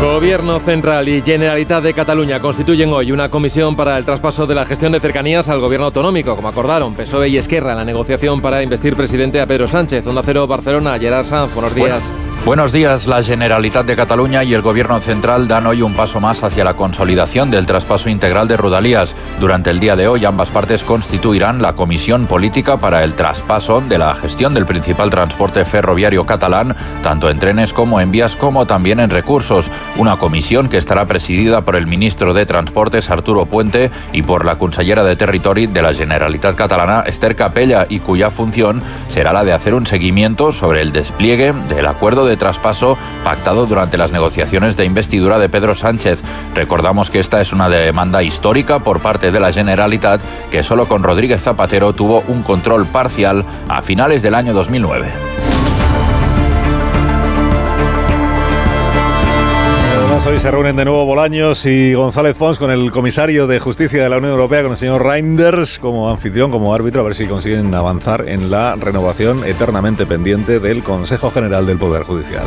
Gobierno 0.00 0.60
Central 0.60 1.08
y 1.08 1.22
Generalitat 1.22 1.82
de 1.82 1.94
Cataluña 1.94 2.38
constituyen 2.38 2.92
hoy 2.92 3.12
una 3.12 3.28
comisión 3.28 3.74
para 3.76 3.96
el 3.96 4.04
traspaso 4.04 4.46
de 4.46 4.54
la 4.54 4.66
gestión 4.66 4.92
de 4.92 5.00
cercanías 5.00 5.48
al 5.48 5.60
gobierno 5.60 5.86
autonómico, 5.86 6.36
como 6.36 6.48
acordaron 6.48 6.94
PSOE 6.94 7.28
y 7.28 7.38
Esquerra 7.38 7.72
en 7.72 7.78
la 7.78 7.84
negociación 7.84 8.40
para 8.40 8.62
investir 8.62 8.94
presidente 8.94 9.40
a 9.40 9.46
Pedro 9.46 9.66
Sánchez. 9.66 10.06
Onda 10.06 10.22
Cero 10.24 10.46
Barcelona, 10.46 10.98
Gerard 10.98 11.24
Sanz, 11.24 11.52
buenos 11.54 11.74
días. 11.74 12.12
Buenos 12.46 12.70
días. 12.70 13.08
La 13.08 13.24
Generalitat 13.24 13.86
de 13.86 13.96
Cataluña 13.96 14.44
y 14.44 14.54
el 14.54 14.62
Gobierno 14.62 15.00
Central 15.00 15.48
dan 15.48 15.66
hoy 15.66 15.82
un 15.82 15.94
paso 15.94 16.20
más 16.20 16.44
hacia 16.44 16.62
la 16.62 16.74
consolidación 16.74 17.50
del 17.50 17.66
traspaso 17.66 18.08
integral 18.08 18.46
de 18.46 18.56
Rodalías. 18.56 19.16
Durante 19.40 19.70
el 19.70 19.80
día 19.80 19.96
de 19.96 20.06
hoy, 20.06 20.24
ambas 20.24 20.52
partes 20.52 20.84
constituirán 20.84 21.60
la 21.60 21.72
comisión 21.72 22.28
política 22.28 22.76
para 22.76 23.02
el 23.02 23.14
traspaso 23.14 23.80
de 23.80 23.98
la 23.98 24.14
gestión 24.14 24.54
del 24.54 24.64
principal 24.64 25.10
transporte 25.10 25.64
ferroviario 25.64 26.24
catalán, 26.24 26.76
tanto 27.02 27.28
en 27.30 27.40
trenes 27.40 27.72
como 27.72 28.00
en 28.00 28.12
vías, 28.12 28.36
como 28.36 28.64
también 28.64 29.00
en 29.00 29.10
recursos. 29.10 29.68
Una 29.96 30.16
comisión 30.16 30.68
que 30.68 30.76
estará 30.76 31.04
presidida 31.06 31.62
por 31.62 31.74
el 31.74 31.88
ministro 31.88 32.32
de 32.32 32.46
Transportes, 32.46 33.10
Arturo 33.10 33.46
Puente, 33.46 33.90
y 34.12 34.22
por 34.22 34.44
la 34.44 34.56
consellera 34.56 35.02
de 35.02 35.16
Territori 35.16 35.66
de 35.66 35.82
la 35.82 35.92
Generalitat 35.92 36.54
Catalana, 36.54 37.02
Esther 37.08 37.34
Capella, 37.34 37.86
y 37.88 37.98
cuya 37.98 38.30
función 38.30 38.84
será 39.08 39.32
la 39.32 39.42
de 39.42 39.52
hacer 39.52 39.74
un 39.74 39.84
seguimiento 39.84 40.52
sobre 40.52 40.80
el 40.80 40.92
despliegue 40.92 41.52
del 41.68 41.86
acuerdo 41.86 42.24
de 42.24 42.35
traspaso 42.36 42.96
pactado 43.24 43.66
durante 43.66 43.98
las 43.98 44.12
negociaciones 44.12 44.76
de 44.76 44.84
investidura 44.84 45.38
de 45.38 45.48
Pedro 45.48 45.74
Sánchez. 45.74 46.22
Recordamos 46.54 47.10
que 47.10 47.18
esta 47.18 47.40
es 47.40 47.52
una 47.52 47.68
demanda 47.68 48.22
histórica 48.22 48.78
por 48.80 49.00
parte 49.00 49.30
de 49.30 49.40
la 49.40 49.52
Generalitat 49.52 50.20
que 50.50 50.62
solo 50.62 50.86
con 50.86 51.02
Rodríguez 51.02 51.42
Zapatero 51.42 51.92
tuvo 51.92 52.22
un 52.28 52.42
control 52.42 52.86
parcial 52.86 53.44
a 53.68 53.82
finales 53.82 54.22
del 54.22 54.34
año 54.34 54.52
2009. 54.52 55.45
Hoy 60.26 60.40
se 60.40 60.50
reúnen 60.50 60.74
de 60.74 60.84
nuevo 60.84 61.04
Bolaños 61.04 61.64
y 61.66 61.94
González 61.94 62.36
Pons 62.36 62.58
con 62.58 62.72
el 62.72 62.90
comisario 62.90 63.46
de 63.46 63.60
Justicia 63.60 64.02
de 64.02 64.08
la 64.08 64.18
Unión 64.18 64.32
Europea, 64.32 64.62
con 64.62 64.72
el 64.72 64.76
señor 64.76 65.04
Reinders, 65.04 65.78
como 65.78 66.10
anfitrión, 66.10 66.50
como 66.50 66.74
árbitro, 66.74 67.02
a 67.02 67.04
ver 67.04 67.14
si 67.14 67.26
consiguen 67.26 67.72
avanzar 67.74 68.28
en 68.28 68.50
la 68.50 68.74
renovación 68.74 69.44
eternamente 69.44 70.04
pendiente 70.04 70.58
del 70.58 70.82
Consejo 70.82 71.30
General 71.30 71.64
del 71.64 71.78
Poder 71.78 72.02
Judicial. 72.02 72.42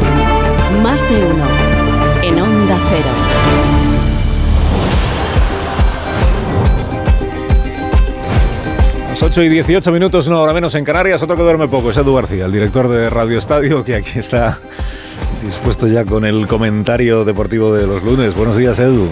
Más 0.84 1.02
de 1.10 1.24
uno. 1.24 1.46
En 2.24 2.42
Onda 2.42 2.78
Cero. 2.90 3.10
Las 9.10 9.24
8 9.24 9.44
y 9.44 9.50
18 9.50 9.92
minutos, 9.92 10.28
una 10.28 10.40
hora 10.40 10.54
menos 10.54 10.76
en 10.76 10.84
Canarias, 10.84 11.24
otro 11.24 11.38
que 11.38 11.44
duerme 11.44 11.70
poco, 11.70 11.92
es 11.92 11.98
Edu 11.98 12.14
García, 12.14 12.46
el 12.46 12.52
director 12.52 12.90
de 12.90 13.10
Radio 13.10 13.38
Estadio, 13.38 13.86
que 13.86 13.96
aquí 13.96 14.20
está 14.20 14.60
dispuesto 15.42 15.88
ya 15.88 16.06
con 16.06 16.26
el 16.26 16.48
comentario 16.48 17.26
deportivo 17.26 17.74
de 17.74 17.88
los 17.88 18.04
lunes. 18.04 18.36
Buenos 18.36 18.58
días, 18.58 18.80
Edu. 18.80 19.08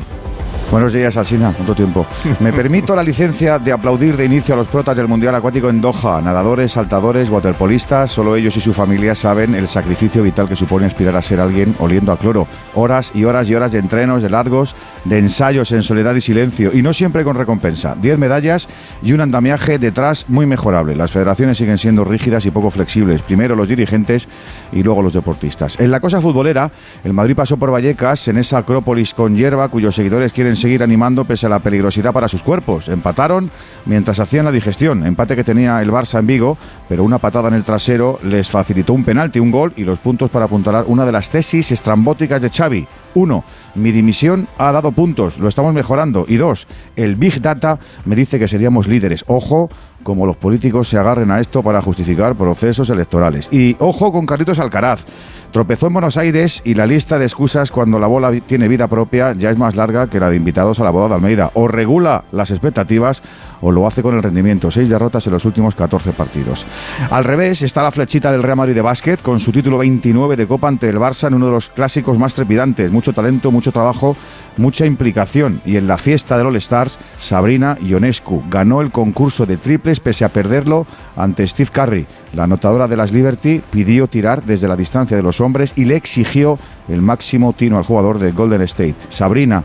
Buenos 0.69 0.91
días, 0.91 1.15
Alsina. 1.15 1.53
¿Cuánto 1.53 1.73
tiempo? 1.73 2.05
Me 2.41 2.51
permito 2.51 2.93
la 2.93 3.01
licencia 3.01 3.57
de 3.57 3.71
aplaudir 3.71 4.17
de 4.17 4.25
inicio 4.25 4.53
a 4.53 4.57
los 4.57 4.67
protas 4.67 4.97
del 4.97 5.07
Mundial 5.07 5.33
Acuático 5.33 5.69
en 5.69 5.79
Doha. 5.79 6.21
Nadadores, 6.21 6.73
saltadores, 6.73 7.29
waterpolistas, 7.29 8.11
solo 8.11 8.35
ellos 8.35 8.57
y 8.57 8.59
su 8.59 8.73
familia 8.73 9.15
saben 9.15 9.55
el 9.55 9.69
sacrificio 9.69 10.21
vital 10.21 10.49
que 10.49 10.57
supone 10.57 10.85
aspirar 10.85 11.15
a 11.15 11.21
ser 11.21 11.39
alguien 11.39 11.73
oliendo 11.79 12.11
a 12.11 12.17
cloro. 12.17 12.47
Horas 12.75 13.13
y 13.15 13.23
horas 13.23 13.49
y 13.49 13.55
horas 13.55 13.71
de 13.71 13.79
entrenos, 13.79 14.21
de 14.21 14.29
largos, 14.29 14.75
de 15.05 15.19
ensayos 15.19 15.71
en 15.71 15.83
soledad 15.83 16.13
y 16.15 16.21
silencio, 16.21 16.71
y 16.73 16.81
no 16.81 16.91
siempre 16.91 17.23
con 17.23 17.37
recompensa. 17.37 17.95
Diez 17.95 18.17
medallas 18.17 18.67
y 19.01 19.13
un 19.13 19.21
andamiaje 19.21 19.79
detrás 19.79 20.25
muy 20.27 20.45
mejorable. 20.45 20.97
Las 20.97 21.11
federaciones 21.11 21.57
siguen 21.57 21.77
siendo 21.77 22.03
rígidas 22.03 22.45
y 22.45 22.51
poco 22.51 22.71
flexibles. 22.71 23.21
Primero 23.21 23.55
los 23.55 23.69
dirigentes 23.69 24.27
y 24.73 24.83
luego 24.83 25.01
los 25.01 25.13
deportistas. 25.13 25.79
En 25.79 25.91
la 25.91 26.01
cosa 26.01 26.21
futbolera, 26.21 26.69
el 27.05 27.13
Madrid 27.13 27.37
pasó 27.37 27.55
por 27.55 27.71
Vallecas 27.71 28.27
en 28.27 28.37
esa 28.37 28.57
acrópolis 28.57 29.13
con 29.13 29.33
hierba 29.33 29.69
cuyos 29.69 29.95
seguidores 29.95 30.33
quieren 30.33 30.56
seguir 30.57 30.83
animando 30.83 31.25
pese 31.25 31.45
a 31.45 31.49
la 31.49 31.59
peligrosidad 31.59 32.11
para 32.11 32.27
sus 32.27 32.43
cuerpos. 32.43 32.89
Empataron 32.89 33.49
mientras 33.85 34.19
hacían 34.19 34.45
la 34.45 34.51
digestión. 34.51 35.05
Empate 35.05 35.35
que 35.35 35.43
tenía 35.43 35.81
el 35.81 35.91
Barça 35.91 36.19
en 36.19 36.27
Vigo, 36.27 36.57
pero 36.89 37.03
una 37.03 37.19
patada 37.19 37.47
en 37.47 37.53
el 37.53 37.63
trasero 37.63 38.19
les 38.23 38.49
facilitó 38.49 38.93
un 38.93 39.03
penalti, 39.03 39.39
un 39.39 39.51
gol 39.51 39.73
y 39.77 39.83
los 39.83 39.99
puntos 39.99 40.29
para 40.29 40.45
apuntalar 40.45 40.85
una 40.87 41.05
de 41.05 41.11
las 41.11 41.29
tesis 41.29 41.71
estrambóticas 41.71 42.41
de 42.41 42.49
Xavi. 42.49 42.87
Uno, 43.15 43.43
mi 43.75 43.91
dimisión 43.91 44.47
ha 44.57 44.71
dado 44.71 44.91
puntos, 44.91 45.39
lo 45.39 45.47
estamos 45.47 45.73
mejorando. 45.73 46.25
Y 46.27 46.35
dos, 46.35 46.67
el 46.95 47.15
Big 47.15 47.41
Data 47.41 47.79
me 48.05 48.15
dice 48.15 48.37
que 48.39 48.47
seríamos 48.47 48.87
líderes. 48.87 49.23
Ojo, 49.27 49.69
como 50.07 50.25
los 50.25 50.37
políticos 50.37 50.87
se 50.87 50.97
agarren 50.97 51.31
a 51.31 51.41
esto 51.41 51.61
para 51.61 51.81
justificar 51.81 52.33
procesos 52.35 52.89
electorales. 52.89 53.49
Y 53.51 53.75
ojo 53.79 54.13
con 54.13 54.25
Carlitos 54.25 54.57
Alcaraz. 54.57 55.03
Tropezó 55.51 55.87
en 55.87 55.93
Buenos 55.93 56.15
Aires 56.15 56.61
y 56.63 56.75
la 56.75 56.87
lista 56.87 57.19
de 57.19 57.25
excusas 57.25 57.71
cuando 57.71 57.99
la 57.99 58.07
bola 58.07 58.31
tiene 58.39 58.69
vida 58.69 58.87
propia 58.87 59.33
ya 59.33 59.51
es 59.51 59.57
más 59.57 59.75
larga 59.75 60.07
que 60.07 60.21
la 60.21 60.29
de 60.29 60.37
invitados 60.37 60.79
a 60.79 60.85
la 60.85 60.91
boda 60.91 61.09
de 61.09 61.15
Almeida. 61.15 61.51
O 61.55 61.67
regula 61.67 62.23
las 62.31 62.51
expectativas 62.51 63.21
o 63.61 63.71
lo 63.71 63.87
hace 63.87 64.01
con 64.01 64.15
el 64.15 64.23
rendimiento. 64.23 64.71
Seis 64.71 64.89
derrotas 64.89 65.25
en 65.27 65.33
los 65.33 65.45
últimos 65.45 65.75
14 65.75 66.11
partidos. 66.13 66.65
Al 67.09 67.23
revés 67.23 67.61
está 67.61 67.83
la 67.83 67.91
flechita 67.91 68.31
del 68.31 68.43
Real 68.43 68.57
Madrid 68.57 68.75
de 68.75 68.81
básquet 68.81 69.21
con 69.21 69.39
su 69.39 69.51
título 69.51 69.77
29 69.79 70.35
de 70.35 70.47
Copa 70.47 70.67
ante 70.67 70.89
el 70.89 70.97
Barça 70.97 71.27
en 71.27 71.35
uno 71.35 71.47
de 71.47 71.51
los 71.53 71.69
clásicos 71.69 72.17
más 72.17 72.35
trepidantes. 72.35 72.91
Mucho 72.91 73.13
talento, 73.13 73.51
mucho 73.51 73.71
trabajo, 73.71 74.15
mucha 74.57 74.85
implicación. 74.85 75.61
Y 75.65 75.77
en 75.77 75.87
la 75.87 75.97
fiesta 75.97 76.37
del 76.37 76.47
All 76.47 76.55
Stars, 76.57 76.99
Sabrina 77.17 77.77
Ionescu 77.81 78.43
ganó 78.49 78.81
el 78.81 78.91
concurso 78.91 79.45
de 79.45 79.57
triples 79.57 79.99
pese 79.99 80.25
a 80.25 80.29
perderlo 80.29 80.85
ante 81.15 81.47
Steve 81.47 81.69
Curry. 81.71 82.05
La 82.33 82.43
anotadora 82.43 82.87
de 82.87 82.97
las 82.97 83.11
Liberty 83.11 83.61
pidió 83.69 84.07
tirar 84.07 84.43
desde 84.43 84.67
la 84.67 84.75
distancia 84.75 85.17
de 85.17 85.23
los 85.23 85.41
hombres 85.41 85.73
y 85.75 85.85
le 85.85 85.95
exigió 85.95 86.59
el 86.87 87.01
máximo 87.01 87.53
tino 87.53 87.77
al 87.77 87.83
jugador 87.83 88.19
de 88.19 88.31
Golden 88.31 88.61
State. 88.61 88.95
Sabrina 89.09 89.63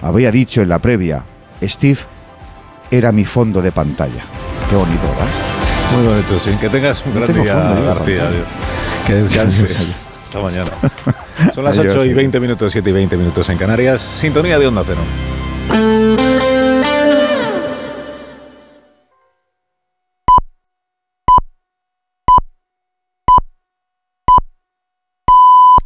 había 0.00 0.30
dicho 0.30 0.62
en 0.62 0.68
la 0.68 0.78
previa, 0.78 1.24
Steve 1.62 2.00
era 2.92 3.10
mi 3.10 3.24
fondo 3.24 3.62
de 3.62 3.72
pantalla. 3.72 4.22
Qué 4.68 4.76
bonito, 4.76 5.00
¿verdad? 5.08 5.26
Muy 5.96 6.06
bonito, 6.06 6.38
sí. 6.38 6.50
Que 6.60 6.68
tengas 6.68 7.02
un 7.06 7.14
No 7.14 7.20
gran 7.20 7.42
día, 7.42 7.54
fondo, 7.54 7.86
García. 7.86 8.28
Adiós. 8.28 8.46
Que 9.06 9.14
descanses. 9.14 9.76
Hasta 10.24 10.40
mañana. 10.40 10.70
Son 11.54 11.64
las 11.64 11.78
Adiós, 11.78 11.94
8 11.94 12.04
y 12.04 12.08
sí. 12.08 12.14
20 12.14 12.40
minutos, 12.40 12.72
7 12.72 12.90
y 12.90 12.92
20 12.92 13.16
minutos 13.16 13.48
en 13.48 13.56
Canarias. 13.58 14.00
Sintonía 14.00 14.58
de 14.58 14.66
Onda 14.66 14.82
Cero. 14.84 15.00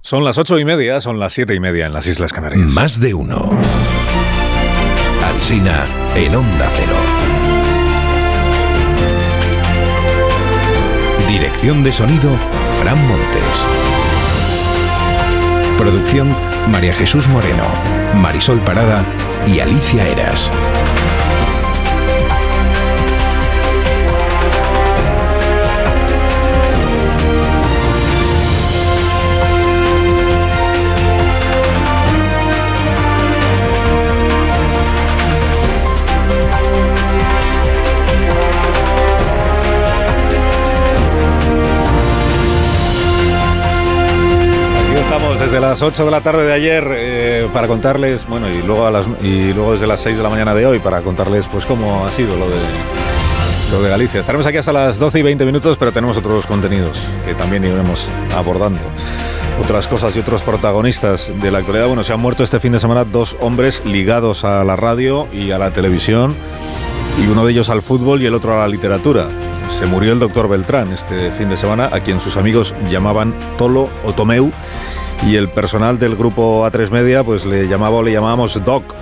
Son 0.03 0.24
las 0.24 0.39
8 0.39 0.61
y 0.61 0.65
media, 0.65 1.01
son 1.01 1.19
las 1.19 1.33
7 1.33 1.55
y 1.55 1.61
media 1.61 1.87
en 1.87 1.93
las 1.93 2.07
Islas 2.07 2.33
Canarias. 2.33 2.70
Más 2.73 3.01
de 3.01 3.15
uno. 3.15 3.51
Alsina 5.36 5.84
en 6.14 6.34
Onda 6.34 6.66
Cero. 6.74 6.96
Dirección 11.28 11.84
de 11.84 11.92
sonido, 11.92 12.30
Fran 12.80 12.96
Montes. 13.06 13.66
Producción, 15.76 16.34
María 16.70 16.94
Jesús 16.94 17.28
Moreno, 17.28 17.64
Marisol 18.14 18.60
Parada 18.60 19.04
y 19.46 19.60
Alicia 19.60 20.08
Eras. 20.08 20.50
Desde 45.57 45.69
las 45.69 45.81
8 45.81 46.05
de 46.05 46.11
la 46.11 46.20
tarde 46.20 46.45
de 46.45 46.53
ayer 46.53 46.87
eh, 46.91 47.49
para 47.51 47.66
contarles, 47.66 48.27
bueno, 48.27 48.47
y 48.51 48.61
luego, 48.61 48.87
a 48.87 48.91
las, 48.91 49.07
y 49.23 49.55
luego 49.55 49.73
desde 49.73 49.87
las 49.87 50.01
6 50.01 50.19
de 50.19 50.23
la 50.23 50.28
mañana 50.28 50.55
de 50.55 50.66
hoy 50.66 50.81
para 50.81 51.01
contarles 51.01 51.47
pues 51.47 51.65
cómo 51.65 52.05
ha 52.05 52.11
sido 52.11 52.37
lo 52.37 52.51
de 52.51 52.59
Lo 53.73 53.81
de 53.81 53.89
Galicia. 53.89 54.20
Estaremos 54.20 54.45
aquí 54.45 54.59
hasta 54.59 54.74
las 54.74 54.99
12 54.99 55.19
y 55.19 55.23
20 55.23 55.47
minutos, 55.47 55.78
pero 55.78 55.95
tenemos 55.95 56.15
otros 56.19 56.47
contenidos 56.47 56.99
que 57.24 57.33
también 57.33 57.65
iremos 57.65 58.07
abordando. 58.37 58.81
Otras 59.59 59.87
cosas 59.87 60.15
y 60.15 60.19
otros 60.19 60.43
protagonistas 60.43 61.33
de 61.41 61.51
la 61.51 61.61
actualidad. 61.61 61.87
Bueno, 61.87 62.05
se 62.05 62.12
han 62.12 62.20
muerto 62.20 62.45
este 62.45 62.61
fin 62.61 62.73
de 62.73 62.81
semana 62.81 63.07
dos 63.07 63.35
hombres 63.41 63.83
ligados 63.87 64.45
a 64.45 64.62
la 64.62 64.77
radio 64.77 65.27
y 65.33 65.53
a 65.53 65.59
la 65.59 65.70
televisión, 65.70 66.35
y 67.19 67.28
uno 67.28 67.47
de 67.47 67.53
ellos 67.53 67.70
al 67.70 67.81
fútbol 67.81 68.20
y 68.20 68.27
el 68.27 68.35
otro 68.35 68.53
a 68.53 68.61
la 68.61 68.69
literatura. 68.69 69.28
Se 69.70 69.87
murió 69.87 70.12
el 70.12 70.19
doctor 70.19 70.49
Beltrán 70.49 70.93
este 70.93 71.31
fin 71.31 71.49
de 71.49 71.57
semana, 71.57 71.89
a 71.93 72.01
quien 72.01 72.20
sus 72.20 72.37
amigos 72.37 72.74
llamaban 72.91 73.35
Tolo 73.57 73.89
o 74.05 74.12
Tomeu, 74.12 74.53
y 75.24 75.36
el 75.36 75.48
personal 75.48 75.98
del 75.98 76.16
grupo 76.16 76.66
A3 76.66 76.90
Media 76.90 77.24
pues 77.24 77.44
le 77.47 77.68
llamaba 77.68 77.97
o 77.97 78.02
le 78.02 78.12
llamábamos 78.12 78.64
Doc. 78.64 78.94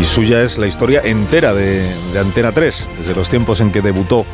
Y 0.00 0.04
suya 0.04 0.42
es 0.42 0.58
la 0.58 0.66
historia 0.66 1.00
entera 1.04 1.54
de, 1.54 1.88
de 2.12 2.18
Antena 2.18 2.52
3, 2.52 2.86
desde 2.98 3.14
los 3.14 3.28
tiempos 3.28 3.60
en 3.60 3.70
que 3.70 3.80
debutó 3.80 4.26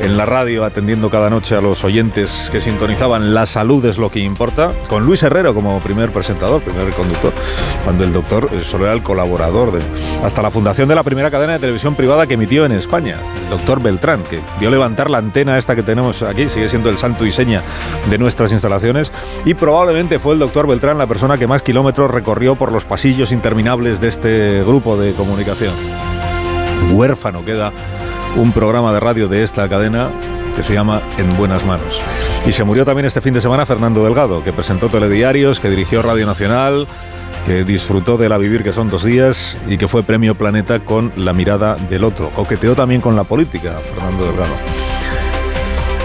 en 0.00 0.16
la 0.16 0.26
radio 0.26 0.64
atendiendo 0.64 1.10
cada 1.10 1.30
noche 1.30 1.54
a 1.54 1.60
los 1.60 1.84
oyentes 1.84 2.48
que 2.50 2.60
sintonizaban 2.60 3.34
La 3.34 3.46
salud 3.46 3.84
es 3.84 3.98
lo 3.98 4.10
que 4.10 4.20
importa, 4.20 4.72
con 4.88 5.04
Luis 5.04 5.22
Herrero 5.22 5.54
como 5.54 5.78
primer 5.80 6.10
presentador, 6.10 6.62
primer 6.62 6.92
conductor, 6.92 7.32
cuando 7.84 8.04
el 8.04 8.12
doctor 8.12 8.48
eh, 8.52 8.62
solo 8.62 8.84
era 8.84 8.94
el 8.94 9.02
colaborador 9.02 9.72
de... 9.72 9.80
Hasta 10.22 10.42
la 10.42 10.50
fundación 10.50 10.88
de 10.88 10.94
la 10.94 11.02
primera 11.02 11.30
cadena 11.30 11.54
de 11.54 11.58
televisión 11.58 11.94
privada 11.94 12.26
que 12.26 12.34
emitió 12.34 12.64
en 12.64 12.72
España, 12.72 13.18
el 13.44 13.50
doctor 13.50 13.82
Beltrán, 13.82 14.22
que 14.22 14.40
vio 14.60 14.70
levantar 14.70 15.10
la 15.10 15.18
antena 15.18 15.58
esta 15.58 15.74
que 15.74 15.82
tenemos 15.82 16.22
aquí, 16.22 16.48
sigue 16.48 16.68
siendo 16.68 16.88
el 16.88 16.98
santo 16.98 17.26
y 17.26 17.32
seña 17.32 17.62
de 18.10 18.18
nuestras 18.18 18.52
instalaciones, 18.52 19.12
y 19.44 19.54
probablemente 19.54 20.18
fue 20.18 20.34
el 20.34 20.40
doctor 20.40 20.66
Beltrán 20.66 20.98
la 20.98 21.06
persona 21.06 21.38
que 21.38 21.46
más 21.46 21.62
kilómetros 21.62 22.10
recorrió 22.10 22.54
por 22.54 22.72
los 22.72 22.84
pasillos 22.84 23.32
interminables 23.32 24.00
de 24.00 24.08
este 24.08 24.62
grupo 24.64 24.96
de 24.96 25.12
comunicación. 25.12 25.74
Huérfano 26.92 27.44
queda 27.44 27.72
un 28.36 28.52
programa 28.52 28.92
de 28.92 29.00
radio 29.00 29.28
de 29.28 29.42
esta 29.42 29.68
cadena 29.68 30.10
que 30.56 30.62
se 30.62 30.74
llama 30.74 31.00
En 31.18 31.36
Buenas 31.36 31.64
Manos. 31.64 32.00
Y 32.46 32.52
se 32.52 32.64
murió 32.64 32.84
también 32.84 33.06
este 33.06 33.20
fin 33.20 33.34
de 33.34 33.40
semana 33.40 33.66
Fernando 33.66 34.04
Delgado, 34.04 34.42
que 34.42 34.52
presentó 34.52 34.88
telediarios, 34.88 35.60
que 35.60 35.70
dirigió 35.70 36.02
Radio 36.02 36.26
Nacional, 36.26 36.86
que 37.46 37.64
disfrutó 37.64 38.16
de 38.16 38.28
la 38.28 38.38
vivir 38.38 38.62
que 38.62 38.72
son 38.72 38.88
dos 38.88 39.04
días 39.04 39.56
y 39.68 39.76
que 39.76 39.88
fue 39.88 40.02
premio 40.02 40.34
Planeta 40.34 40.80
con 40.80 41.12
la 41.16 41.32
mirada 41.32 41.76
del 41.76 42.04
otro. 42.04 42.30
Coqueteó 42.30 42.74
también 42.74 43.00
con 43.00 43.16
la 43.16 43.24
política, 43.24 43.78
Fernando 43.94 44.24
Delgado. 44.24 44.54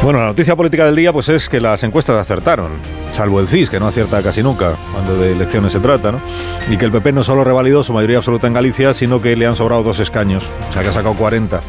Bueno, 0.04 0.20
la 0.20 0.28
noticia 0.28 0.56
política 0.56 0.86
del 0.86 0.96
día 0.96 1.12
pues 1.12 1.28
es 1.28 1.50
que 1.50 1.60
las 1.60 1.84
encuestas 1.84 2.16
acertaron, 2.18 2.72
salvo 3.12 3.40
el 3.40 3.48
CIS, 3.48 3.70
que 3.70 3.80
no 3.80 3.88
acierta 3.88 4.22
casi 4.22 4.44
nunca 4.44 4.76
cuando 4.94 5.18
de 5.18 5.32
elecciones 5.32 5.72
se 5.72 5.80
trata, 5.80 6.12
¿no? 6.12 6.22
Y 6.70 6.78
que 6.78 6.86
el 6.86 6.92
PP 6.92 7.12
no 7.14 7.24
solo 7.24 7.44
revalidó 7.44 7.84
su 7.84 7.94
mayoría 7.94 8.18
absoluta 8.18 8.48
en 8.48 8.54
Galicia, 8.54 8.94
sino 8.94 9.22
que 9.22 9.36
le 9.36 9.48
han 9.48 9.56
sobrado 9.56 9.84
dos 9.84 10.00
escaños, 10.00 10.44
o 10.70 10.74
sea 10.74 10.84
que 10.84 10.90
ha 10.90 10.94
sacado 10.94 11.16
40 11.16 11.62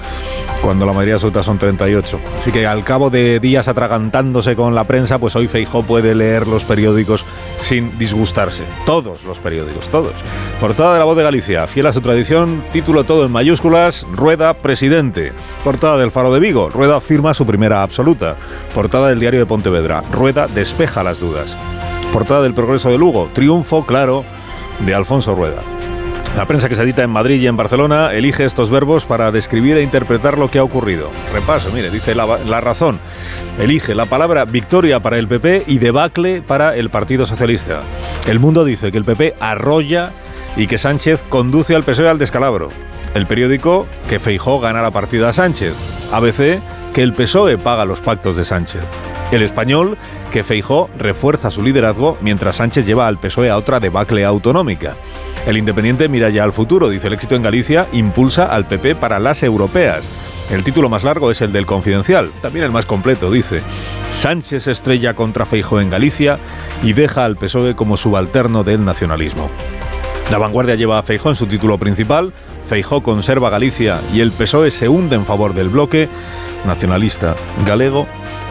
cuando 0.61 0.87
la 0.87 0.93
mayoría 0.93 1.15
absoluta 1.15 1.43
son 1.43 1.59
38. 1.59 2.21
Así 2.39 2.53
que 2.53 2.67
al 2.67 2.85
cabo 2.85 3.11
de 3.11 3.41
días 3.41 3.69
atragantándose 3.69 4.57
con 4.57 4.75
la 4.75 4.85
prensa, 4.85 5.19
pues 5.19 5.37
hoy 5.37 5.49
Feijó 5.49 5.83
puede 5.83 6.15
leer 6.15 6.49
los 6.49 6.65
periódicos 6.65 7.25
sin 7.57 7.97
disgustarse. 7.99 8.65
Todos 8.85 9.25
los 9.25 9.39
periódicos, 9.39 9.89
todos. 9.89 10.13
Portada 10.61 10.95
de 10.95 10.99
La 10.99 11.05
Voz 11.05 11.17
de 11.17 11.23
Galicia, 11.23 11.67
fiel 11.67 11.87
a 11.87 11.93
su 11.93 12.01
tradición, 12.01 12.63
título 12.73 13.05
todo 13.05 13.25
en 13.25 13.33
mayúsculas, 13.33 14.05
Rueda 14.13 14.55
presidente. 14.55 15.33
Portada 15.65 15.99
del 15.99 16.11
Faro 16.11 16.33
de 16.33 16.41
Vigo, 16.41 16.71
Rueda 16.71 17.01
firma 17.01 17.35
su 17.35 17.47
primera 17.47 17.83
absoluta. 17.83 18.18
Portada 18.75 19.09
del 19.09 19.21
Diario 19.21 19.41
de 19.41 19.47
Pontevedra, 19.47 20.03
Rueda 20.13 20.47
despeja 20.47 21.03
las 21.03 21.21
dudas. 21.21 21.57
Portada 22.13 22.43
del 22.43 22.55
Progreso 22.55 22.91
de 22.91 22.99
Lugo, 22.99 23.29
triunfo 23.33 23.85
claro 23.85 24.25
de 24.81 24.95
Alfonso 24.95 25.35
Rueda. 25.35 25.63
La 26.37 26.47
prensa 26.47 26.69
que 26.69 26.77
se 26.77 26.83
edita 26.83 27.03
en 27.03 27.11
Madrid 27.11 27.41
y 27.41 27.47
en 27.47 27.57
Barcelona 27.57 28.13
elige 28.13 28.45
estos 28.45 28.71
verbos 28.71 29.07
para 29.07 29.33
describir 29.33 29.77
e 29.77 29.83
interpretar 29.83 30.39
lo 30.39 30.51
que 30.51 30.59
ha 30.59 30.63
ocurrido. 30.63 31.11
Repaso, 31.33 31.71
mire, 31.73 31.91
dice 31.91 32.15
la, 32.15 32.39
la, 32.47 32.61
razón. 32.61 33.01
Elige 33.59 33.95
la 33.95 34.07
palabra 34.07 34.45
victoria 34.45 35.01
para 35.01 35.19
el 35.19 35.27
PP 35.27 35.65
y 35.67 35.79
debacle 35.79 36.43
para 36.43 36.77
el 36.77 36.91
Partido 36.91 37.27
Socialista. 37.27 37.81
El 38.27 38.39
mundo 38.39 38.65
dice 38.65 38.93
que 38.93 38.99
el 38.99 39.05
PP 39.05 39.35
arrolla 39.41 40.13
y 40.57 40.67
que 40.67 40.79
Sánchez 40.79 41.25
conduce 41.29 41.75
al 41.75 41.83
PSOE 41.83 42.09
al 42.09 42.19
descalabro. 42.19 42.69
El 43.15 43.27
periódico 43.27 43.87
que 44.09 44.21
Feijó 44.21 44.61
gana 44.61 44.83
la 44.83 44.91
partida 44.91 45.31
a 45.31 45.33
Sánchez. 45.33 45.75
ABC 46.13 46.61
que 46.99 47.05
el 47.05 47.13
PSOE 47.13 47.59
paga 47.59 47.85
los 47.85 48.01
pactos 48.01 48.37
de 48.37 48.45
Sánchez. 48.45 48.81
El 49.31 49.43
español 49.43 49.97
que 50.33 50.43
Feijó 50.43 50.91
refuerza 50.99 51.53
su 51.53 51.63
liderazgo 51.63 52.19
mientras 52.21 52.57
Sánchez 52.57 52.87
lleva 52.87 53.07
al 53.07 53.21
PSOE 53.21 53.51
a 53.51 53.57
otra 53.57 53.79
debacle 53.79 54.25
autonómica. 54.25 54.97
El 55.47 55.59
Independiente 55.59 56.09
mira 56.09 56.29
ya 56.29 56.43
al 56.43 56.53
futuro, 56.53 56.89
dice 56.89 57.07
el 57.07 57.13
éxito 57.13 57.37
en 57.37 57.45
Galicia 57.45 57.87
impulsa 57.93 58.47
al 58.47 58.67
PP 58.67 58.97
para 58.97 59.21
las 59.21 59.45
europeas. 59.45 60.09
El 60.51 60.65
título 60.65 60.89
más 60.89 61.05
largo 61.05 61.31
es 61.31 61.41
el 61.41 61.53
del 61.53 61.67
Confidencial, 61.67 62.33
también 62.43 62.65
el 62.65 62.73
más 62.73 62.85
completo, 62.85 63.31
dice 63.31 63.63
Sánchez 64.11 64.67
estrella 64.67 65.15
contra 65.15 65.47
Feijó 65.47 65.81
en 65.81 65.91
Galicia 65.91 66.41
y 66.83 66.95
deja 66.95 67.25
al 67.25 67.37
PSOE 67.37 67.77
como 67.77 67.97
subalterno 67.97 68.65
del 68.65 68.85
nacionalismo. 68.85 69.49
La 70.33 70.39
vanguardia 70.39 70.75
lleva 70.75 70.99
a 70.99 71.05
Feijó 71.05 71.29
en 71.29 71.37
su 71.37 71.47
título 71.47 71.79
principal, 71.79 72.33
Feijó 72.69 73.03
conserva 73.03 73.49
Galicia 73.49 74.01
y 74.13 74.21
el 74.21 74.31
PSOE 74.31 74.71
se 74.71 74.89
hunde 74.89 75.17
en 75.17 75.25
favor 75.25 75.55
del 75.55 75.71
bloque 75.71 76.09
nacionalista 76.67 77.35
galego 77.67 78.07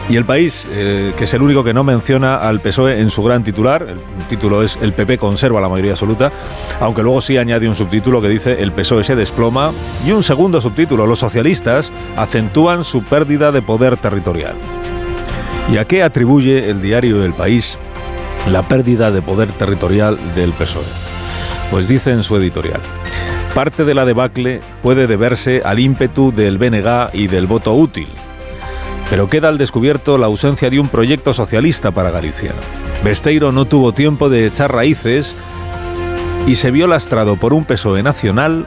y 0.08 0.16
el 0.16 0.24
país, 0.24 0.66
eh, 0.72 1.12
que 1.16 1.24
es 1.24 1.34
el 1.34 1.42
único 1.42 1.62
que 1.62 1.74
no 1.74 1.84
menciona 1.84 2.36
al 2.36 2.60
PSOE 2.60 2.98
en 2.98 3.10
su 3.10 3.22
gran 3.22 3.44
titular, 3.44 3.86
el 3.88 4.24
título 4.26 4.62
es 4.62 4.78
El 4.80 4.94
PP 4.94 5.18
conserva 5.18 5.60
la 5.60 5.68
mayoría 5.68 5.92
absoluta, 5.92 6.32
aunque 6.80 7.02
luego 7.02 7.20
sí 7.20 7.36
añade 7.36 7.68
un 7.68 7.74
subtítulo 7.74 8.22
que 8.22 8.28
dice 8.28 8.62
El 8.62 8.72
PSOE 8.72 9.04
se 9.04 9.14
desploma 9.14 9.70
y 10.06 10.12
un 10.12 10.22
segundo 10.22 10.60
subtítulo, 10.60 11.06
Los 11.06 11.18
socialistas 11.18 11.92
acentúan 12.16 12.84
su 12.84 13.02
pérdida 13.04 13.52
de 13.52 13.62
poder 13.62 13.98
territorial. 13.98 14.54
¿Y 15.70 15.76
a 15.76 15.84
qué 15.84 16.02
atribuye 16.02 16.70
el 16.70 16.80
diario 16.80 17.22
El 17.22 17.34
País 17.34 17.76
la 18.50 18.62
pérdida 18.62 19.10
de 19.10 19.20
poder 19.20 19.52
territorial 19.52 20.18
del 20.34 20.52
PSOE? 20.52 20.82
Pues 21.70 21.86
dice 21.86 22.12
en 22.12 22.22
su 22.22 22.34
editorial. 22.36 22.80
Parte 23.58 23.84
de 23.84 23.92
la 23.92 24.04
debacle 24.04 24.60
puede 24.84 25.08
deberse 25.08 25.62
al 25.64 25.80
ímpetu 25.80 26.30
del 26.30 26.58
BNG 26.58 27.10
y 27.12 27.26
del 27.26 27.48
voto 27.48 27.74
útil, 27.74 28.06
pero 29.10 29.28
queda 29.28 29.48
al 29.48 29.58
descubierto 29.58 30.16
la 30.16 30.26
ausencia 30.26 30.70
de 30.70 30.78
un 30.78 30.86
proyecto 30.86 31.34
socialista 31.34 31.90
para 31.90 32.12
Galicia. 32.12 32.54
Besteiro 33.02 33.50
no 33.50 33.64
tuvo 33.64 33.92
tiempo 33.92 34.28
de 34.28 34.46
echar 34.46 34.72
raíces 34.72 35.34
y 36.46 36.54
se 36.54 36.70
vio 36.70 36.86
lastrado 36.86 37.34
por 37.34 37.52
un 37.52 37.64
PSOE 37.64 38.04
nacional 38.04 38.64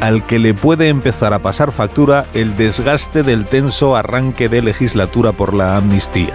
al 0.00 0.26
que 0.26 0.40
le 0.40 0.54
puede 0.54 0.88
empezar 0.88 1.32
a 1.34 1.38
pasar 1.38 1.70
factura 1.70 2.26
el 2.34 2.56
desgaste 2.56 3.22
del 3.22 3.46
tenso 3.46 3.94
arranque 3.94 4.48
de 4.48 4.60
legislatura 4.60 5.30
por 5.30 5.54
la 5.54 5.76
amnistía. 5.76 6.34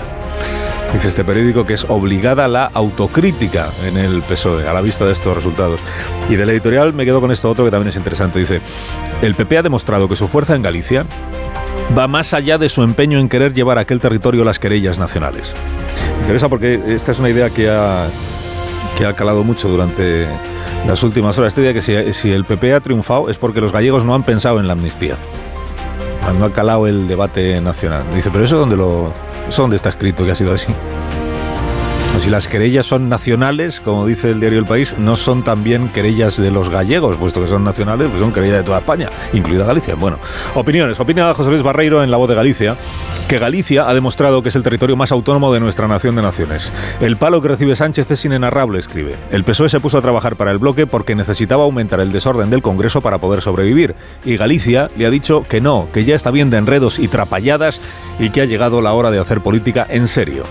Dice 0.97 1.09
este 1.09 1.23
periódico 1.23 1.63
que 1.63 1.75
es 1.75 1.85
obligada 1.89 2.47
la 2.47 2.71
autocrítica 2.73 3.69
en 3.85 3.97
el 3.97 4.23
PSOE 4.23 4.67
a 4.67 4.73
la 4.73 4.81
vista 4.81 5.05
de 5.05 5.13
estos 5.13 5.35
resultados. 5.35 5.79
Y 6.27 6.37
del 6.37 6.49
editorial 6.49 6.91
me 6.91 7.05
quedo 7.05 7.21
con 7.21 7.31
esto 7.31 7.51
otro 7.51 7.63
que 7.65 7.69
también 7.69 7.89
es 7.89 7.97
interesante. 7.97 8.39
Dice, 8.39 8.61
el 9.21 9.35
PP 9.35 9.59
ha 9.59 9.61
demostrado 9.61 10.09
que 10.09 10.15
su 10.15 10.27
fuerza 10.27 10.55
en 10.55 10.63
Galicia 10.63 11.05
va 11.95 12.07
más 12.07 12.33
allá 12.33 12.57
de 12.57 12.67
su 12.67 12.81
empeño 12.81 13.19
en 13.19 13.29
querer 13.29 13.53
llevar 13.53 13.77
a 13.77 13.81
aquel 13.81 13.99
territorio 13.99 14.43
las 14.43 14.57
querellas 14.57 14.97
nacionales. 14.97 15.53
Me 16.15 16.21
interesa 16.21 16.49
porque 16.49 16.81
esta 16.87 17.11
es 17.11 17.19
una 17.19 17.29
idea 17.29 17.51
que 17.51 17.69
ha, 17.69 18.07
que 18.97 19.05
ha 19.05 19.13
calado 19.13 19.43
mucho 19.43 19.69
durante 19.69 20.25
las 20.87 21.03
últimas 21.03 21.37
horas. 21.37 21.49
Esta 21.49 21.61
idea 21.61 21.73
que 21.73 21.83
si, 21.83 22.11
si 22.15 22.31
el 22.31 22.43
PP 22.43 22.73
ha 22.73 22.79
triunfado 22.79 23.29
es 23.29 23.37
porque 23.37 23.61
los 23.61 23.71
gallegos 23.71 24.03
no 24.03 24.15
han 24.15 24.23
pensado 24.23 24.59
en 24.59 24.65
la 24.65 24.73
amnistía. 24.73 25.15
No 26.39 26.45
ha 26.45 26.51
calado 26.51 26.87
el 26.87 27.07
debate 27.07 27.61
nacional. 27.61 28.03
Dice, 28.15 28.31
pero 28.31 28.45
eso 28.45 28.57
dónde 28.57 28.75
lo, 28.75 29.13
dónde 29.55 29.75
está 29.75 29.89
escrito 29.89 30.25
que 30.25 30.31
ha 30.31 30.35
sido 30.35 30.53
así. 30.53 30.67
Si 32.19 32.31
las 32.31 32.47
querellas 32.47 32.85
son 32.85 33.09
nacionales, 33.09 33.79
como 33.79 34.05
dice 34.05 34.31
el 34.31 34.39
diario 34.39 34.59
El 34.59 34.65
País, 34.65 34.95
no 34.97 35.15
son 35.15 35.43
también 35.43 35.87
querellas 35.89 36.35
de 36.35 36.51
los 36.51 36.69
gallegos, 36.69 37.15
puesto 37.17 37.41
que 37.41 37.47
son 37.47 37.63
nacionales, 37.63 38.07
pues 38.09 38.19
son 38.19 38.33
querellas 38.33 38.57
de 38.57 38.63
toda 38.63 38.79
España, 38.79 39.09
incluida 39.33 39.65
Galicia. 39.65 39.95
Bueno, 39.95 40.19
opiniones. 40.55 40.99
Opina 40.99 41.33
José 41.33 41.49
Luis 41.49 41.61
Barreiro 41.63 42.03
en 42.03 42.11
La 42.11 42.17
Voz 42.17 42.27
de 42.27 42.35
Galicia 42.35 42.75
que 43.29 43.39
Galicia 43.39 43.87
ha 43.87 43.93
demostrado 43.93 44.41
que 44.41 44.49
es 44.49 44.55
el 44.55 44.63
territorio 44.63 44.95
más 44.95 45.11
autónomo 45.11 45.53
de 45.53 45.59
nuestra 45.59 45.87
nación 45.87 46.15
de 46.15 46.21
naciones. 46.21 46.71
El 46.99 47.17
palo 47.17 47.41
que 47.41 47.49
recibe 47.49 47.75
Sánchez 47.75 48.09
es 48.09 48.25
inenarrable, 48.25 48.79
escribe. 48.79 49.15
El 49.31 49.43
PSOE 49.43 49.69
se 49.69 49.79
puso 49.79 49.97
a 49.97 50.01
trabajar 50.01 50.35
para 50.37 50.51
el 50.51 50.57
bloque 50.57 50.87
porque 50.87 51.15
necesitaba 51.15 51.63
aumentar 51.63 51.99
el 51.99 52.11
desorden 52.11 52.49
del 52.49 52.61
Congreso 52.61 53.01
para 53.01 53.19
poder 53.19 53.41
sobrevivir. 53.41 53.95
Y 54.25 54.37
Galicia 54.37 54.89
le 54.97 55.05
ha 55.05 55.09
dicho 55.09 55.43
que 55.43 55.61
no, 55.61 55.87
que 55.93 56.03
ya 56.03 56.15
está 56.15 56.31
bien 56.31 56.49
de 56.49 56.57
enredos 56.57 56.99
y 56.99 57.07
trapalladas 57.07 57.79
y 58.19 58.31
que 58.31 58.41
ha 58.41 58.45
llegado 58.45 58.81
la 58.81 58.93
hora 58.93 59.11
de 59.11 59.19
hacer 59.19 59.41
política 59.41 59.85
en 59.89 60.07
serio. 60.07 60.43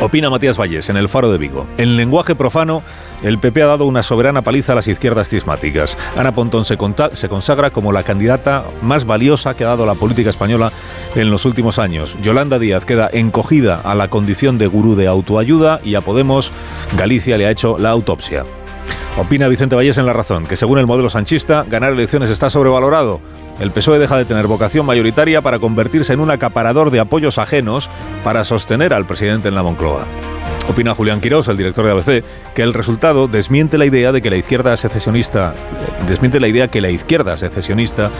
Opina 0.00 0.28
Matías 0.28 0.58
Valles 0.58 0.88
en 0.88 0.96
el 0.96 1.08
Faro 1.08 1.30
de 1.30 1.38
Vigo. 1.38 1.66
En 1.78 1.96
lenguaje 1.96 2.34
profano, 2.34 2.82
el 3.22 3.38
PP 3.38 3.62
ha 3.62 3.66
dado 3.66 3.86
una 3.86 4.02
soberana 4.02 4.42
paliza 4.42 4.72
a 4.72 4.74
las 4.74 4.88
izquierdas 4.88 5.28
cismáticas. 5.28 5.96
Ana 6.16 6.34
Pontón 6.34 6.64
se, 6.64 6.76
se, 7.12 7.28
consagra 7.28 7.70
como 7.70 7.92
la 7.92 8.02
candidata 8.02 8.64
más 8.82 9.04
valiosa 9.06 9.54
que 9.54 9.64
ha 9.64 9.68
dado 9.68 9.86
la 9.86 9.94
política 9.94 10.30
española 10.30 10.72
en 11.14 11.30
los 11.30 11.44
últimos 11.44 11.78
años. 11.78 12.16
Yolanda 12.22 12.58
Díaz 12.58 12.84
queda 12.84 13.08
encogida 13.12 13.80
a 13.82 13.94
la 13.94 14.08
condición 14.08 14.58
de 14.58 14.66
gurú 14.66 14.94
de 14.94 15.06
autoayuda 15.06 15.80
y 15.84 15.94
a 15.94 16.00
Podemos 16.00 16.52
Galicia 16.96 17.38
le 17.38 17.46
ha 17.46 17.50
hecho 17.50 17.78
la 17.78 17.90
autopsia. 17.90 18.44
Opina 19.16 19.46
Vicente 19.46 19.76
Vallés 19.76 19.96
en 19.98 20.06
La 20.06 20.12
Razón, 20.12 20.44
que 20.44 20.56
según 20.56 20.78
el 20.80 20.88
modelo 20.88 21.08
sanchista, 21.08 21.64
ganar 21.68 21.92
elecciones 21.92 22.30
está 22.30 22.50
sobrevalorado. 22.50 23.20
El 23.60 23.70
PSOE 23.70 24.00
deja 24.00 24.18
de 24.18 24.24
tener 24.24 24.48
vocación 24.48 24.84
mayoritaria 24.86 25.40
para 25.40 25.60
convertirse 25.60 26.12
en 26.12 26.18
un 26.18 26.32
acaparador 26.32 26.90
de 26.90 26.98
apoyos 26.98 27.38
ajenos 27.38 27.88
para 28.24 28.44
sostener 28.44 28.92
al 28.92 29.06
presidente 29.06 29.46
en 29.46 29.54
la 29.54 29.62
Moncloa. 29.62 30.04
Opina 30.68 30.94
Julián 30.94 31.20
Quirós, 31.20 31.48
el 31.48 31.56
director 31.56 31.84
de 31.84 31.90
ABC, 31.92 32.24
que 32.54 32.62
el 32.62 32.72
resultado 32.72 33.28
desmiente 33.28 33.76
la 33.76 33.84
idea 33.84 34.12
de 34.12 34.22
que 34.22 34.30
la 34.30 34.36
izquierda 34.36 34.76
secesionista, 34.76 35.54
desmiente 36.06 36.40
la 36.40 36.48
idea 36.48 36.68
que 36.68 36.80
la 36.80 36.90
izquierda 36.90 37.36
secesionista 37.36 38.10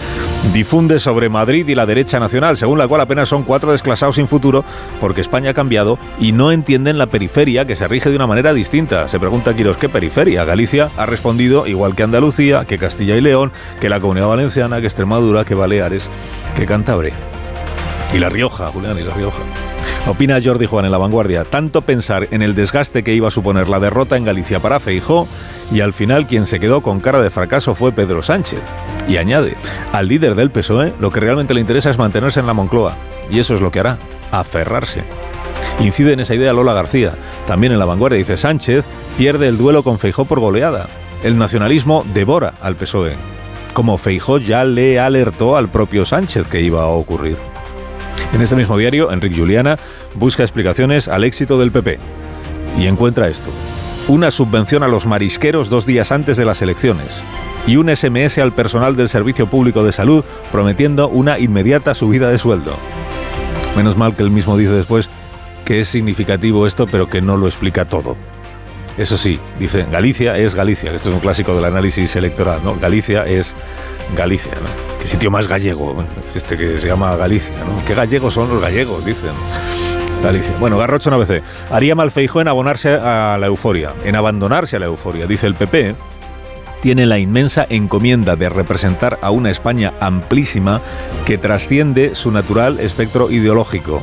difunde 0.53 0.99
sobre 0.99 1.29
Madrid 1.29 1.67
y 1.67 1.75
la 1.75 1.87
derecha 1.87 2.21
nacional, 2.21 2.57
según 2.57 2.79
la 2.79 2.87
cual 2.87 3.01
apenas 3.01 3.31
son 3.31 3.45
cuatro 3.45 3.73
desclasados 3.73 4.17
sin 4.17 4.29
futuro 4.29 4.65
porque 5.01 5.23
España 5.23 5.51
ha 5.51 5.55
cambiado 5.55 5.99
y 6.21 6.33
no 6.33 6.53
entienden 6.53 6.99
la 6.99 7.07
periferia 7.07 7.65
que 7.65 7.77
se 7.77 7.89
rige 7.89 8.11
de 8.11 8.17
una 8.17 8.27
manera 8.27 8.53
distinta. 8.53 9.09
Se 9.09 9.19
pregunta 9.19 9.55
Quirós, 9.55 9.79
¿qué 9.79 9.89
periferia? 9.89 10.45
Galicia 10.45 10.91
ha 10.97 11.07
respondido 11.07 11.67
igual 11.67 11.97
que 11.97 12.03
Andalucía, 12.03 12.67
que 12.67 12.79
Castilla 12.79 13.17
y 13.17 13.23
León, 13.23 13.53
que 13.81 13.89
la 13.89 14.01
Comunidad 14.01 14.29
Valenciana, 14.29 14.81
que 14.81 14.87
Extremadura, 14.87 15.45
que 15.45 15.55
Baleares, 15.55 16.09
que 16.55 16.67
Cantabria. 16.67 17.15
Y 18.13 18.19
La 18.19 18.29
Rioja, 18.29 18.69
Julián, 18.69 18.99
y 18.99 19.03
La 19.03 19.15
Rioja. 19.15 19.43
Opina 20.07 20.39
Jordi 20.43 20.67
Juan 20.67 20.85
en 20.85 20.93
La 20.93 20.99
Vanguardia, 20.99 21.45
tanto 21.45 21.81
pensar 21.83 22.29
en 22.31 22.43
el 22.43 22.55
desgaste 22.55 23.03
que 23.03 23.15
iba 23.15 23.29
a 23.29 23.31
suponer 23.31 23.69
la 23.69 23.81
derrota 23.81 24.17
en 24.17 24.25
Galicia 24.25 24.61
para 24.61 24.81
Feijó 24.81 25.27
y 25.73 25.81
al 25.81 25.93
final 25.93 26.27
quien 26.27 26.47
se 26.47 26.61
quedó 26.61 26.83
con 26.83 27.01
cara 27.01 27.21
de 27.23 27.31
fracaso 27.31 27.75
fue 27.75 27.93
Pedro 27.93 28.23
Sánchez. 28.23 28.61
Y 29.09 29.17
añade, 29.17 29.57
al 29.93 30.09
líder 30.09 30.35
del 30.35 30.51
PSOE 30.51 30.93
lo 31.01 31.11
que 31.11 31.21
realmente 31.21 31.55
le 31.55 31.61
interesa 31.61 31.91
es 31.91 31.99
mantenerse 31.99 32.41
en 32.41 32.47
la 32.47 32.53
Moncloa 32.53 32.97
y 33.31 33.39
eso 33.39 33.55
es 33.55 33.61
lo 33.61 33.71
que 33.71 33.81
hará, 33.81 33.99
aferrarse. 34.31 35.05
Incide 35.81 36.13
en 36.13 36.21
esa 36.21 36.35
idea 36.35 36.53
Lola 36.53 36.73
García. 36.73 37.13
También 37.47 37.73
en 37.73 37.79
La 37.79 37.85
Vanguardia 37.85 38.19
dice 38.19 38.37
Sánchez 38.37 38.85
pierde 39.19 39.49
el 39.49 39.59
duelo 39.59 39.83
con 39.83 39.99
Feijó 39.99 40.25
por 40.25 40.41
goleada. 40.41 40.89
El 41.23 41.39
nacionalismo 41.39 42.05
devora 42.13 42.55
al 42.61 42.77
PSOE. 42.77 43.15
Como 43.73 43.99
Feijó 43.99 44.39
ya 44.39 44.65
le 44.65 45.01
alertó 45.01 45.57
al 45.57 45.69
propio 45.69 46.05
Sánchez 46.05 46.47
que 46.47 46.61
iba 46.61 46.83
a 46.83 46.87
ocurrir. 46.87 47.37
En 48.35 48.43
este 48.43 48.57
mismo 48.57 48.77
diario, 48.77 49.13
Enrique 49.13 49.37
Juliana 49.37 49.79
busca 50.15 50.43
explicaciones 50.43 51.07
al 51.07 51.23
éxito 51.23 51.57
del 51.57 51.71
PP 51.71 52.01
y 52.77 52.89
encuentra 52.89 53.29
esto. 53.29 53.49
Una 54.09 54.33
subvención 54.33 54.83
a 54.83 54.89
los 54.89 55.07
marisqueros 55.07 55.71
dos 55.71 55.87
días 55.87 56.11
antes 56.11 56.37
de 56.37 56.45
las 56.45 56.61
elecciones 56.61 57.23
y 57.65 57.77
un 57.77 57.95
SMS 57.95 58.39
al 58.39 58.53
personal 58.53 58.97
del 58.97 59.09
Servicio 59.09 59.47
Público 59.47 59.85
de 59.85 59.93
Salud 59.93 60.25
prometiendo 60.51 61.09
una 61.09 61.39
inmediata 61.39 61.95
subida 61.95 62.29
de 62.29 62.39
sueldo. 62.39 62.77
Menos 63.77 63.97
mal 63.97 64.17
que 64.17 64.25
él 64.25 64.31
mismo 64.31 64.57
dice 64.57 64.73
después 64.73 65.09
que 65.65 65.81
es 65.81 65.89
significativo 65.89 66.67
esto, 66.67 66.89
pero 66.89 67.09
que 67.09 67.23
no 67.23 67.37
lo 67.37 67.47
explica 67.47 67.85
todo. 67.85 68.17
Eso 68.99 69.17
sí, 69.17 69.39
dice, 69.61 69.87
Galicia 69.91 70.37
es 70.37 70.57
Galicia, 70.57 70.93
esto 70.93 71.09
es 71.09 71.15
un 71.15 71.21
clásico 71.21 71.55
del 71.55 71.67
análisis 71.67 72.15
electoral, 72.17 72.61
¿no? 72.65 72.75
Galicia 72.81 73.25
es 73.27 73.55
Galicia. 74.17 74.53
Qué 75.05 75.09
sitio 75.09 75.31
más 75.31 75.47
gallego, 75.47 75.95
este 76.35 76.57
que 76.57 76.81
se 76.81 76.87
llama 76.87 77.15
Galicia. 77.15 77.53
Qué 77.87 77.95
gallegos 77.95 78.33
son 78.33 78.49
los 78.49 78.59
gallegos, 78.59 79.05
dicen. 79.05 79.33
Galicia. 80.23 80.55
Bueno, 80.59 80.79
Garrocho 80.79 81.11
en 81.11 81.15
ABC. 81.17 81.43
Haría 81.71 81.95
mal 81.95 82.11
Feijóo 82.11 82.41
en 82.41 82.49
abonarse 82.49 82.89
a 82.89 83.37
la 83.39 83.47
euforia, 83.47 83.93
en 84.07 84.17
abandonarse 84.17 84.77
a 84.77 84.79
la 84.79 84.87
euforia. 84.87 85.27
Dice 85.27 85.47
el 85.47 85.57
PP, 85.57 85.95
tiene 86.81 87.05
la 87.05 87.19
inmensa 87.19 87.67
encomienda 87.69 88.35
de 88.35 88.49
representar 88.49 89.19
a 89.21 89.31
una 89.31 89.51
España 89.51 89.93
amplísima 90.01 90.81
que 91.27 91.37
trasciende 91.37 92.15
su 92.15 92.31
natural 92.31 92.81
espectro 92.81 93.31
ideológico. 93.31 94.01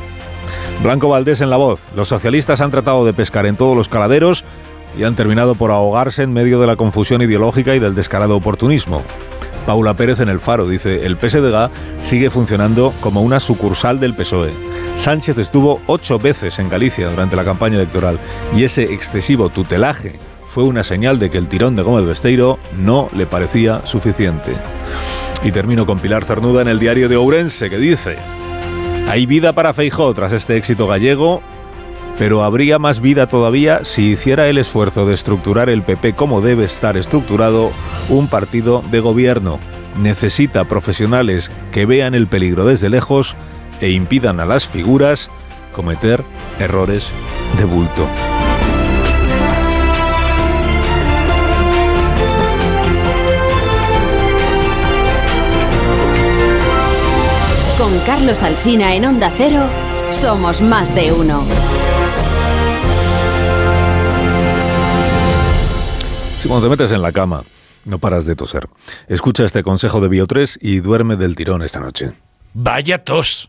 Blanco 0.84 1.08
Valdés 1.08 1.40
en 1.40 1.50
la 1.50 1.56
voz. 1.56 1.88
Los 1.96 2.06
socialistas 2.06 2.60
han 2.60 2.70
tratado 2.70 3.04
de 3.04 3.12
pescar 3.12 3.46
en 3.46 3.56
todos 3.56 3.76
los 3.76 3.88
caladeros 3.88 4.44
y 4.96 5.02
han 5.02 5.16
terminado 5.16 5.56
por 5.56 5.72
ahogarse 5.72 6.22
en 6.22 6.32
medio 6.32 6.60
de 6.60 6.68
la 6.68 6.76
confusión 6.76 7.22
ideológica 7.22 7.74
y 7.74 7.80
del 7.80 7.96
descarado 7.96 8.36
oportunismo. 8.36 9.02
Paula 9.66 9.94
Pérez 9.94 10.20
en 10.20 10.28
el 10.28 10.40
Faro 10.40 10.68
dice, 10.68 11.06
el 11.06 11.16
PSDG 11.16 11.70
sigue 12.00 12.30
funcionando 12.30 12.92
como 13.00 13.22
una 13.22 13.40
sucursal 13.40 14.00
del 14.00 14.14
PSOE. 14.14 14.52
Sánchez 14.96 15.38
estuvo 15.38 15.80
ocho 15.86 16.18
veces 16.18 16.58
en 16.58 16.68
Galicia 16.68 17.08
durante 17.08 17.36
la 17.36 17.44
campaña 17.44 17.76
electoral 17.76 18.18
y 18.54 18.64
ese 18.64 18.92
excesivo 18.92 19.48
tutelaje 19.48 20.18
fue 20.48 20.64
una 20.64 20.84
señal 20.84 21.18
de 21.18 21.30
que 21.30 21.38
el 21.38 21.48
tirón 21.48 21.76
de 21.76 21.82
Gómez 21.82 22.04
Besteiro 22.04 22.58
no 22.76 23.08
le 23.16 23.26
parecía 23.26 23.86
suficiente. 23.86 24.52
Y 25.42 25.50
termino 25.50 25.86
con 25.86 25.98
Pilar 25.98 26.24
Cernuda 26.24 26.62
en 26.62 26.68
el 26.68 26.78
diario 26.78 27.08
de 27.08 27.16
Ourense 27.16 27.70
que 27.70 27.78
dice, 27.78 28.16
hay 29.08 29.26
vida 29.26 29.52
para 29.52 29.72
Feijó 29.72 30.12
tras 30.14 30.32
este 30.32 30.56
éxito 30.56 30.86
gallego 30.86 31.42
pero 32.22 32.44
habría 32.44 32.78
más 32.78 33.00
vida 33.00 33.26
todavía 33.26 33.80
si 33.82 34.12
hiciera 34.12 34.46
el 34.46 34.56
esfuerzo 34.56 35.06
de 35.06 35.12
estructurar 35.12 35.68
el 35.68 35.82
PP 35.82 36.14
como 36.14 36.40
debe 36.40 36.64
estar 36.64 36.96
estructurado 36.96 37.72
un 38.08 38.28
partido 38.28 38.80
de 38.92 39.00
gobierno. 39.00 39.58
Necesita 40.00 40.62
profesionales 40.66 41.50
que 41.72 41.84
vean 41.84 42.14
el 42.14 42.28
peligro 42.28 42.64
desde 42.64 42.90
lejos 42.90 43.34
e 43.80 43.90
impidan 43.90 44.38
a 44.38 44.44
las 44.44 44.68
figuras 44.68 45.30
cometer 45.72 46.22
errores 46.60 47.10
de 47.58 47.64
bulto. 47.64 48.06
Con 57.78 57.98
Carlos 58.06 58.44
Alsina 58.44 58.94
en 58.94 59.06
Onda 59.06 59.32
Cero, 59.36 59.64
somos 60.12 60.62
más 60.62 60.94
de 60.94 61.10
uno. 61.10 61.42
Si 66.42 66.48
cuando 66.48 66.66
te 66.66 66.70
metes 66.70 66.90
en 66.90 67.02
la 67.02 67.12
cama 67.12 67.44
no 67.84 68.00
paras 68.00 68.26
de 68.26 68.34
toser, 68.34 68.68
escucha 69.06 69.44
este 69.44 69.62
consejo 69.62 70.00
de 70.00 70.08
Bio3 70.08 70.58
y 70.60 70.80
duerme 70.80 71.14
del 71.14 71.36
tirón 71.36 71.62
esta 71.62 71.78
noche. 71.78 72.14
Vaya 72.52 73.04
tos. 73.04 73.48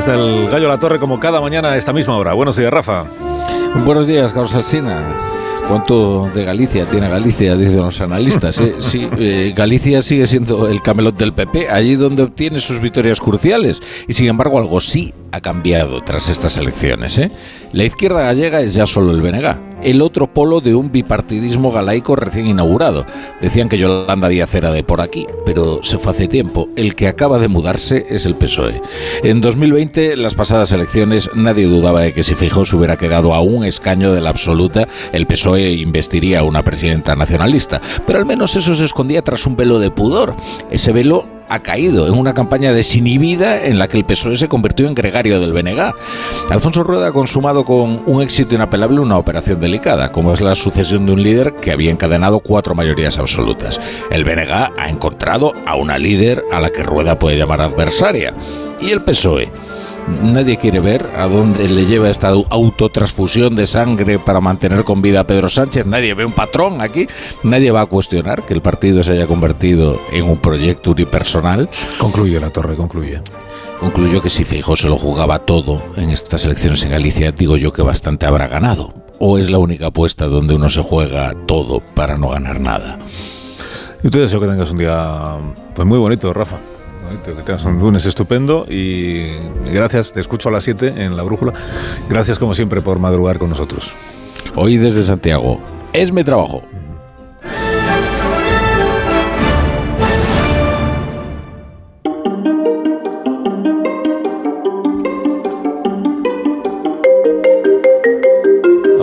Está 0.00 0.14
el 0.14 0.48
gallo 0.48 0.66
la 0.66 0.78
torre 0.78 0.98
como 0.98 1.20
cada 1.20 1.42
mañana 1.42 1.72
a 1.72 1.76
esta 1.76 1.92
misma 1.92 2.16
hora. 2.16 2.32
Buenos 2.32 2.56
días, 2.56 2.72
Rafa. 2.72 3.04
Buenos 3.84 4.06
días, 4.06 4.32
Carlos 4.32 4.54
Alsina. 4.54 4.98
¿Cuánto 5.68 6.30
de 6.34 6.42
Galicia 6.42 6.86
tiene 6.86 7.06
Galicia? 7.10 7.54
Dicen 7.54 7.82
los 7.82 8.00
analistas. 8.00 8.58
¿eh? 8.60 8.76
Eh, 9.18 9.52
Galicia 9.54 10.00
sigue 10.00 10.26
siendo 10.26 10.68
el 10.68 10.80
camelot 10.80 11.18
del 11.18 11.34
PP, 11.34 11.68
allí 11.68 11.96
donde 11.96 12.22
obtiene 12.22 12.62
sus 12.62 12.80
victorias 12.80 13.20
cruciales. 13.20 13.82
Y 14.08 14.14
sin 14.14 14.28
embargo, 14.28 14.58
algo 14.58 14.80
sí 14.80 15.12
ha 15.32 15.40
cambiado 15.40 16.02
tras 16.02 16.28
estas 16.28 16.56
elecciones. 16.56 17.18
¿eh? 17.18 17.30
La 17.72 17.84
izquierda 17.84 18.22
gallega 18.22 18.60
es 18.60 18.74
ya 18.74 18.86
solo 18.86 19.12
el 19.12 19.20
BNG, 19.20 19.56
el 19.82 20.02
otro 20.02 20.32
polo 20.32 20.60
de 20.60 20.74
un 20.74 20.92
bipartidismo 20.92 21.72
galaico 21.72 22.16
recién 22.16 22.46
inaugurado. 22.46 23.06
Decían 23.40 23.68
que 23.68 23.78
Yolanda 23.78 24.28
Díaz 24.28 24.54
era 24.54 24.70
de 24.70 24.82
por 24.82 25.00
aquí, 25.00 25.26
pero 25.46 25.80
se 25.82 25.98
fue 25.98 26.12
hace 26.12 26.28
tiempo. 26.28 26.68
El 26.76 26.94
que 26.94 27.08
acaba 27.08 27.38
de 27.38 27.48
mudarse 27.48 28.06
es 28.10 28.26
el 28.26 28.34
PSOE. 28.34 28.82
En 29.22 29.40
2020, 29.40 30.16
las 30.16 30.34
pasadas 30.34 30.72
elecciones, 30.72 31.30
nadie 31.34 31.66
dudaba 31.66 32.00
de 32.00 32.12
que 32.12 32.22
si 32.22 32.34
Feijóo 32.34 32.64
se 32.64 32.76
hubiera 32.76 32.96
quedado 32.96 33.34
a 33.34 33.40
un 33.40 33.64
escaño 33.64 34.12
de 34.12 34.20
la 34.20 34.30
absoluta, 34.30 34.88
el 35.12 35.26
PSOE 35.26 35.72
investiría 35.72 36.40
a 36.40 36.44
una 36.44 36.62
presidenta 36.62 37.14
nacionalista. 37.16 37.80
Pero 38.06 38.18
al 38.18 38.26
menos 38.26 38.56
eso 38.56 38.74
se 38.74 38.84
escondía 38.84 39.22
tras 39.22 39.46
un 39.46 39.56
velo 39.56 39.78
de 39.78 39.90
pudor. 39.90 40.34
Ese 40.70 40.92
velo 40.92 41.39
ha 41.50 41.62
caído 41.62 42.06
en 42.06 42.14
una 42.14 42.32
campaña 42.32 42.72
desinhibida 42.72 43.66
en 43.66 43.78
la 43.78 43.88
que 43.88 43.98
el 43.98 44.04
PSOE 44.04 44.36
se 44.36 44.48
convirtió 44.48 44.86
en 44.86 44.94
gregario 44.94 45.40
del 45.40 45.52
BNG. 45.52 45.92
Alfonso 46.48 46.84
Rueda 46.84 47.08
ha 47.08 47.12
consumado 47.12 47.64
con 47.64 48.02
un 48.06 48.22
éxito 48.22 48.54
inapelable 48.54 49.00
una 49.00 49.18
operación 49.18 49.60
delicada, 49.60 50.12
como 50.12 50.32
es 50.32 50.40
la 50.40 50.54
sucesión 50.54 51.06
de 51.06 51.12
un 51.12 51.22
líder 51.22 51.54
que 51.56 51.72
había 51.72 51.90
encadenado 51.90 52.40
cuatro 52.40 52.74
mayorías 52.74 53.18
absolutas. 53.18 53.80
El 54.10 54.24
BNG 54.24 54.70
ha 54.78 54.88
encontrado 54.88 55.52
a 55.66 55.74
una 55.74 55.98
líder 55.98 56.44
a 56.52 56.60
la 56.60 56.70
que 56.70 56.84
Rueda 56.84 57.18
puede 57.18 57.36
llamar 57.36 57.60
adversaria. 57.60 58.32
Y 58.80 58.90
el 58.90 59.02
PSOE 59.02 59.50
Nadie 60.22 60.56
quiere 60.56 60.80
ver 60.80 61.10
a 61.16 61.26
dónde 61.26 61.68
le 61.68 61.86
lleva 61.86 62.10
esta 62.10 62.28
autotransfusión 62.28 63.54
de 63.54 63.66
sangre 63.66 64.18
para 64.18 64.40
mantener 64.40 64.84
con 64.84 65.02
vida 65.02 65.20
a 65.20 65.26
Pedro 65.26 65.48
Sánchez. 65.48 65.86
Nadie 65.86 66.14
ve 66.14 66.24
un 66.24 66.32
patrón 66.32 66.80
aquí. 66.80 67.06
Nadie 67.42 67.70
va 67.70 67.82
a 67.82 67.86
cuestionar 67.86 68.44
que 68.44 68.54
el 68.54 68.60
partido 68.60 69.02
se 69.02 69.12
haya 69.12 69.26
convertido 69.26 70.00
en 70.12 70.24
un 70.24 70.38
proyecto 70.38 70.90
unipersonal. 70.90 71.70
Concluye 71.98 72.40
la 72.40 72.50
torre, 72.50 72.76
concluye. 72.76 73.22
Concluyó 73.78 74.20
que 74.20 74.28
si 74.28 74.44
Feijóo 74.44 74.76
se 74.76 74.88
lo 74.88 74.98
jugaba 74.98 75.38
todo 75.38 75.82
en 75.96 76.10
estas 76.10 76.44
elecciones 76.44 76.84
en 76.84 76.90
Galicia, 76.90 77.32
digo 77.32 77.56
yo 77.56 77.72
que 77.72 77.82
bastante 77.82 78.26
habrá 78.26 78.46
ganado. 78.46 78.92
¿O 79.18 79.38
es 79.38 79.50
la 79.50 79.58
única 79.58 79.86
apuesta 79.86 80.26
donde 80.26 80.54
uno 80.54 80.68
se 80.68 80.82
juega 80.82 81.34
todo 81.46 81.80
para 81.80 82.18
no 82.18 82.28
ganar 82.28 82.60
nada? 82.60 82.98
Yo 84.02 84.10
te 84.10 84.18
deseo 84.18 84.40
que 84.40 84.46
tengas 84.46 84.70
un 84.70 84.78
día 84.78 85.36
pues 85.74 85.86
muy 85.86 85.98
bonito, 85.98 86.32
Rafa. 86.32 86.58
Que 87.44 87.52
un 87.66 87.78
lunes 87.80 88.06
estupendo 88.06 88.66
y 88.68 89.32
gracias, 89.72 90.12
te 90.12 90.20
escucho 90.20 90.48
a 90.48 90.52
las 90.52 90.64
7 90.64 90.94
en 90.96 91.16
la 91.16 91.22
brújula. 91.22 91.52
Gracias 92.08 92.38
como 92.38 92.54
siempre 92.54 92.80
por 92.82 92.98
madrugar 92.98 93.38
con 93.38 93.50
nosotros. 93.50 93.94
Hoy 94.54 94.76
desde 94.76 95.02
Santiago. 95.02 95.60
Es 95.92 96.12
mi 96.12 96.22
trabajo. 96.22 96.62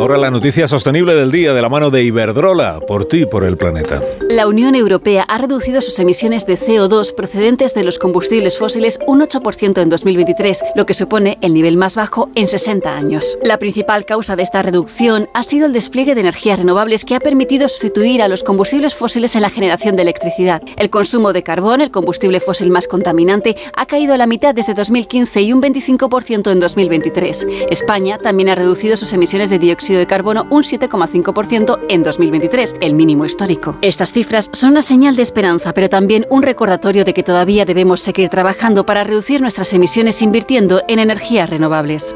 Ahora 0.07 0.19
la 0.19 0.31
noticia 0.31 0.69
sostenible 0.69 1.15
del 1.15 1.33
día 1.33 1.53
de 1.53 1.61
la 1.61 1.67
mano 1.67 1.91
de 1.91 2.01
Iberdrola, 2.01 2.79
por 2.79 3.03
ti 3.03 3.25
por 3.25 3.43
el 3.43 3.57
planeta. 3.57 4.01
La 4.29 4.47
Unión 4.47 4.73
Europea 4.73 5.23
ha 5.27 5.37
reducido 5.37 5.81
sus 5.81 5.99
emisiones 5.99 6.45
de 6.45 6.57
CO2 6.57 7.13
procedentes 7.13 7.73
de 7.73 7.83
los 7.83 7.99
combustibles 7.99 8.57
fósiles 8.57 8.99
un 9.05 9.19
8% 9.19 9.81
en 9.81 9.89
2023, 9.89 10.63
lo 10.75 10.85
que 10.85 10.93
supone 10.93 11.37
el 11.41 11.53
nivel 11.53 11.75
más 11.75 11.97
bajo 11.97 12.29
en 12.35 12.47
60 12.47 12.89
años. 12.95 13.37
La 13.43 13.59
principal 13.59 14.05
causa 14.05 14.37
de 14.37 14.43
esta 14.43 14.61
reducción 14.61 15.27
ha 15.33 15.43
sido 15.43 15.65
el 15.65 15.73
despliegue 15.73 16.15
de 16.15 16.21
energías 16.21 16.59
renovables 16.59 17.03
que 17.03 17.15
ha 17.15 17.19
permitido 17.19 17.67
sustituir 17.67 18.21
a 18.21 18.29
los 18.29 18.43
combustibles 18.43 18.95
fósiles 18.95 19.35
en 19.35 19.41
la 19.41 19.49
generación 19.49 19.97
de 19.97 20.03
electricidad. 20.03 20.61
El 20.77 20.89
consumo 20.89 21.33
de 21.33 21.43
carbón, 21.43 21.81
el 21.81 21.91
combustible 21.91 22.39
fósil 22.39 22.69
más 22.69 22.87
contaminante, 22.87 23.57
ha 23.75 23.85
caído 23.85 24.13
a 24.13 24.17
la 24.17 24.27
mitad 24.27 24.55
desde 24.55 24.73
2015 24.73 25.41
y 25.41 25.51
un 25.51 25.61
25% 25.61 26.49
en 26.49 26.61
2023. 26.61 27.45
España 27.69 28.17
también 28.17 28.47
ha 28.47 28.55
reducido 28.55 28.95
sus 28.95 29.11
emisiones 29.11 29.49
de 29.49 29.59
dióxido 29.59 29.96
de 29.97 30.07
carbono 30.07 30.47
un 30.49 30.63
7,5% 30.63 31.79
en 31.89 32.03
2023, 32.03 32.75
el 32.81 32.93
mínimo 32.93 33.25
histórico. 33.25 33.77
Estas 33.81 34.11
cifras 34.11 34.49
son 34.53 34.71
una 34.71 34.81
señal 34.81 35.15
de 35.15 35.23
esperanza, 35.23 35.73
pero 35.73 35.89
también 35.89 36.25
un 36.29 36.43
recordatorio 36.43 37.03
de 37.03 37.13
que 37.13 37.23
todavía 37.23 37.65
debemos 37.65 38.01
seguir 38.01 38.29
trabajando 38.29 38.85
para 38.85 39.03
reducir 39.03 39.41
nuestras 39.41 39.73
emisiones 39.73 40.21
invirtiendo 40.21 40.81
en 40.87 40.99
energías 40.99 41.49
renovables. 41.49 42.15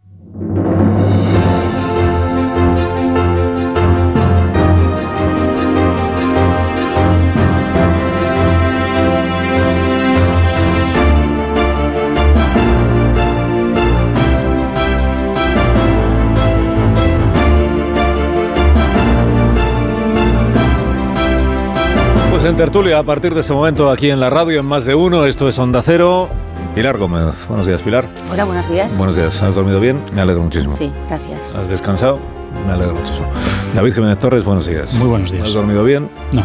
En 22.51 22.57
tertulia, 22.57 22.99
a 22.99 23.03
partir 23.03 23.33
de 23.33 23.39
este 23.39 23.53
momento 23.53 23.89
aquí 23.89 24.09
en 24.09 24.19
la 24.19 24.29
radio, 24.29 24.59
en 24.59 24.65
más 24.65 24.85
de 24.85 24.93
uno, 24.93 25.25
esto 25.25 25.47
es 25.47 25.57
Onda 25.57 25.81
Cero. 25.81 26.27
Pilar 26.75 26.97
Gómez. 26.97 27.47
Buenos 27.47 27.65
días, 27.65 27.81
Pilar. 27.81 28.05
Hola, 28.29 28.43
buenos 28.43 28.69
días. 28.69 28.97
Buenos 28.97 29.15
días. 29.15 29.41
¿Has 29.41 29.55
dormido 29.55 29.79
bien? 29.79 30.01
Me 30.13 30.21
alegro 30.21 30.43
muchísimo. 30.43 30.75
Sí, 30.75 30.91
gracias. 31.07 31.39
¿Has 31.55 31.69
descansado? 31.69 32.19
Me 32.65 32.73
alegro 32.73 32.95
muchísimo. 32.95 33.27
David 33.75 33.93
Jiménez 33.93 34.19
Torres, 34.19 34.43
buenos 34.43 34.65
días. 34.67 34.93
Muy 34.93 35.07
buenos 35.07 35.31
días. 35.31 35.45
¿Has 35.45 35.53
dormido 35.53 35.83
bien? 35.83 36.09
No. 36.31 36.43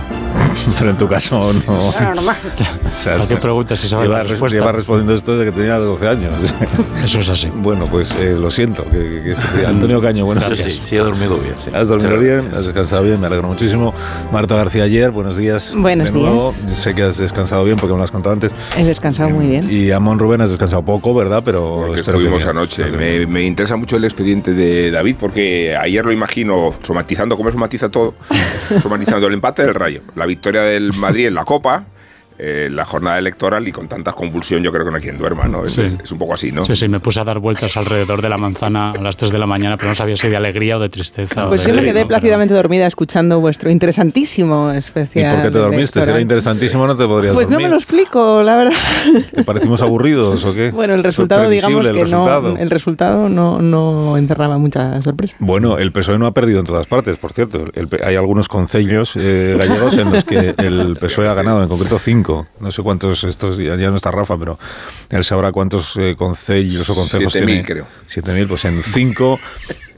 Pero 0.78 0.90
en 0.90 0.96
tu 0.98 1.06
caso 1.08 1.52
no. 1.52 2.00
normal. 2.14 2.36
O 2.96 2.98
sea, 2.98 3.16
¿Para 3.16 3.28
qué 3.28 3.36
preguntas 3.36 3.78
si 3.78 3.90
sabes 3.90 4.08
la 4.08 4.22
respuesta? 4.22 4.56
lleva 4.56 4.72
respondiendo 4.72 5.12
esto 5.14 5.36
desde 5.36 5.52
que 5.52 5.56
tenía 5.58 5.76
12 5.76 6.08
años. 6.08 6.32
Eso 7.04 7.20
es 7.20 7.28
así. 7.28 7.48
Bueno, 7.54 7.84
pues 7.90 8.14
eh, 8.18 8.34
lo 8.40 8.50
siento. 8.50 8.84
Que, 8.84 8.96
que- 9.22 9.36
que- 9.60 9.66
Antonio 9.66 10.00
Caño, 10.00 10.24
buenos 10.24 10.44
Sí, 10.44 10.54
días. 10.54 10.72
sí, 10.72 10.78
sí, 10.78 10.96
he 10.96 11.00
dormido 11.00 11.36
bien, 11.36 11.54
sí. 11.62 11.70
¿Has 11.74 11.88
dormido 11.88 12.18
bien? 12.18 12.48
¿Has 12.56 12.64
descansado 12.64 13.02
bien? 13.02 13.20
Me 13.20 13.26
alegro 13.26 13.48
muchísimo. 13.48 13.92
Marta 14.32 14.56
García 14.56 14.84
ayer, 14.84 15.10
buenos 15.10 15.36
días. 15.36 15.74
Buenos 15.76 16.10
de 16.10 16.18
nuevo. 16.18 16.54
días. 16.64 16.78
Sé 16.78 16.94
que 16.94 17.02
has 17.02 17.18
descansado 17.18 17.64
bien 17.64 17.76
porque 17.76 17.92
me 17.92 17.98
lo 17.98 18.04
has 18.04 18.10
contado 18.10 18.32
antes. 18.32 18.50
He 18.78 18.82
descansado 18.84 19.28
muy 19.28 19.46
bien. 19.46 19.68
Y 19.70 19.90
Amón 19.90 20.18
Rubén 20.18 20.40
has 20.40 20.48
descansado 20.48 20.80
poco, 20.82 21.14
¿verdad? 21.14 21.42
Pero 21.44 21.94
estuvimos 21.94 22.46
anoche. 22.46 22.86
Me, 22.86 23.26
me 23.26 23.42
interesa 23.42 23.76
mucho 23.76 23.96
el 23.96 24.04
expediente 24.04 24.54
de 24.54 24.90
David 24.90 25.16
porque 25.20 25.76
ayer 25.78 26.02
lo 26.06 26.12
imagino 26.12 26.74
somatizando 26.82 27.36
cómo 27.36 27.50
somatiza 27.50 27.90
todo, 27.90 28.14
somatizando 28.80 29.26
el 29.26 29.34
empate 29.34 29.62
del 29.62 29.74
Rayo, 29.74 30.00
la 30.14 30.26
victoria 30.26 30.62
del 30.62 30.92
Madrid 30.94 31.26
en 31.26 31.34
la 31.34 31.44
Copa, 31.44 31.84
eh, 32.38 32.68
la 32.70 32.84
jornada 32.84 33.18
electoral 33.18 33.66
y 33.68 33.72
con 33.72 33.88
tanta 33.88 34.12
convulsión 34.12 34.62
yo 34.62 34.72
creo 34.72 34.84
que 34.84 34.90
no 34.90 34.96
hay 34.96 35.02
quien 35.02 35.18
duerma, 35.18 35.44
¿no? 35.44 35.64
Es, 35.64 35.72
Sí. 35.72 35.82
es- 35.82 35.98
es 36.02 36.12
un 36.12 36.18
poco 36.18 36.34
así, 36.34 36.52
¿no? 36.52 36.64
Sí, 36.64 36.74
sí, 36.76 36.88
me 36.88 37.00
puse 37.00 37.20
a 37.20 37.24
dar 37.24 37.38
vueltas 37.38 37.76
alrededor 37.76 38.22
de 38.22 38.28
la 38.28 38.36
manzana 38.38 38.90
a 38.92 39.00
las 39.02 39.16
3 39.16 39.30
de 39.32 39.38
la 39.38 39.46
mañana, 39.46 39.76
pero 39.76 39.88
no 39.90 39.94
sabía 39.94 40.16
si 40.16 40.28
de 40.28 40.36
alegría 40.36 40.76
o 40.76 40.80
de 40.80 40.88
tristeza. 40.88 41.48
Pues 41.48 41.64
de- 41.64 41.70
yo 41.70 41.76
me 41.76 41.82
quedé 41.82 42.04
plácidamente 42.06 42.54
dormida 42.54 42.86
escuchando 42.86 43.40
vuestro 43.40 43.70
interesantísimo 43.70 44.72
¿Y 44.72 44.76
especial. 44.78 45.34
por 45.36 45.44
qué 45.44 45.50
te 45.50 45.58
dormiste? 45.58 46.02
Si 46.04 46.10
era 46.10 46.20
interesantísimo, 46.20 46.86
no 46.86 46.96
te 46.96 47.06
podrías 47.06 47.34
Pues 47.34 47.48
no 47.48 47.54
dormir. 47.54 47.66
me 47.68 47.70
lo 47.70 47.76
explico, 47.76 48.42
la 48.42 48.56
verdad. 48.56 48.76
¿Te 49.34 49.44
parecimos 49.44 49.80
aburridos 49.82 50.44
o 50.44 50.54
qué? 50.54 50.70
Bueno, 50.70 50.94
el 50.94 51.02
resultado, 51.04 51.48
digamos 51.48 51.80
previsible 51.80 51.92
que 51.92 52.04
el 52.04 52.10
resultado. 52.12 52.54
no, 52.54 52.58
el 52.60 52.70
resultado 52.70 53.28
no, 53.28 53.60
no 53.60 54.16
encerraba 54.16 54.58
mucha 54.58 55.00
sorpresa. 55.02 55.36
Bueno, 55.38 55.78
el 55.78 55.92
PSOE 55.92 56.18
no 56.18 56.26
ha 56.26 56.32
perdido 56.32 56.60
en 56.60 56.66
todas 56.66 56.86
partes, 56.86 57.18
por 57.18 57.32
cierto. 57.32 57.64
El 57.74 57.88
hay 58.04 58.16
algunos 58.16 58.48
concellos 58.48 59.16
eh, 59.16 59.56
gallegos 59.58 59.96
en 59.98 60.12
los 60.12 60.24
que 60.24 60.54
el 60.58 60.96
PSOE 61.00 61.28
ha 61.28 61.34
ganado, 61.34 61.62
en 61.62 61.68
concreto 61.68 61.98
No 62.60 62.72
sé 62.72 62.82
cuántos 62.82 63.24
estos, 63.24 63.58
ya, 63.58 63.76
ya 63.76 63.90
no 63.90 63.96
está 63.96 64.10
Rafa, 64.10 64.36
pero 64.38 64.58
él 65.10 65.24
sabrá 65.24 65.52
cuántos 65.52 65.96
eh, 65.96 66.14
concellos 66.16 66.88
o 66.90 66.94
concejos 66.94 67.34
7.000 67.34 67.46
tiene. 67.46 67.64
creo. 67.64 67.86
7.000, 68.08 68.48
pues 68.48 68.64
en 68.64 68.82
cinco 68.82 69.38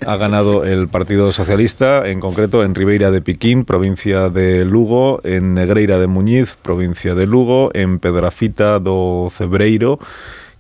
ha 0.07 0.17
ganado 0.17 0.65
el 0.65 0.89
Partido 0.89 1.33
Socialista, 1.33 2.09
en 2.09 2.21
concreto 2.21 2.63
en 2.63 2.75
Ribeira 2.75 3.11
de 3.11 3.21
Piquín, 3.21 3.65
provincia 3.65 4.29
de 4.29 4.65
Lugo, 4.65 5.21
en 5.25 5.55
Negreira 5.55 5.99
de 5.99 6.07
Muñiz, 6.07 6.57
provincia 6.61 7.15
de 7.15 7.27
Lugo, 7.27 7.71
en 7.75 7.99
Pedrafita 7.99 8.79
do 8.79 9.31
Cebreiro, 9.31 9.99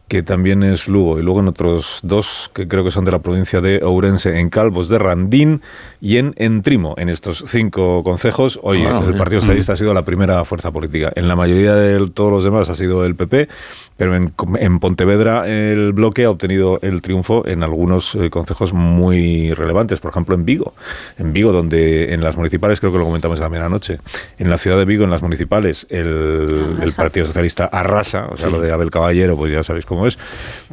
que 0.08 0.22
también 0.22 0.62
es 0.62 0.88
Lugo, 0.88 1.20
y 1.20 1.22
luego 1.22 1.40
en 1.40 1.48
otros 1.48 2.00
dos 2.02 2.50
que 2.54 2.66
creo 2.66 2.82
que 2.82 2.90
son 2.90 3.04
de 3.04 3.12
la 3.12 3.20
provincia 3.20 3.60
de 3.60 3.80
Ourense, 3.84 4.38
en 4.38 4.48
Calvos 4.50 4.88
de 4.88 4.98
Randín 4.98 5.62
y 6.00 6.16
en 6.16 6.34
Entrimo. 6.36 6.94
En 6.98 7.08
estos 7.08 7.44
cinco 7.46 8.02
concejos, 8.02 8.58
hoy 8.62 8.88
Ah, 8.88 9.02
el. 9.06 9.16
Partido 9.16 9.40
Socialista 9.40 9.72
ha 9.72 9.76
sido 9.76 9.92
la 9.94 10.04
primera 10.04 10.44
fuerza 10.44 10.70
política. 10.70 11.12
En 11.14 11.28
la 11.28 11.36
mayoría 11.36 11.74
de 11.74 12.08
todos 12.10 12.30
los 12.30 12.44
demás 12.44 12.68
ha 12.68 12.76
sido 12.76 13.04
el 13.04 13.14
PP, 13.14 13.48
pero 13.96 14.14
en, 14.14 14.32
en 14.58 14.78
Pontevedra 14.78 15.46
el 15.48 15.92
bloque 15.92 16.24
ha 16.24 16.30
obtenido 16.30 16.78
el 16.82 17.02
triunfo 17.02 17.46
en 17.46 17.62
algunos 17.62 18.14
eh, 18.14 18.30
concejos 18.30 18.72
muy 18.72 19.50
relevantes, 19.50 20.00
por 20.00 20.10
ejemplo 20.10 20.34
en 20.34 20.44
Vigo. 20.44 20.74
En 21.18 21.32
Vigo, 21.32 21.52
donde 21.52 22.14
en 22.14 22.22
las 22.22 22.36
municipales, 22.36 22.80
creo 22.80 22.92
que 22.92 22.98
lo 22.98 23.04
comentamos 23.04 23.40
también 23.40 23.62
anoche, 23.64 23.98
en 24.38 24.50
la 24.50 24.58
ciudad 24.58 24.78
de 24.78 24.84
Vigo, 24.84 25.04
en 25.04 25.10
las 25.10 25.22
municipales, 25.22 25.86
el, 25.90 26.76
el 26.80 26.92
Partido 26.92 27.26
Socialista 27.26 27.64
arrasa, 27.66 28.28
o 28.30 28.36
sea, 28.36 28.48
lo 28.48 28.60
de 28.60 28.70
Abel 28.72 28.90
Caballero, 28.90 29.36
pues 29.36 29.52
ya 29.52 29.64
sabéis 29.64 29.84
cómo 29.84 29.97
es. 30.06 30.18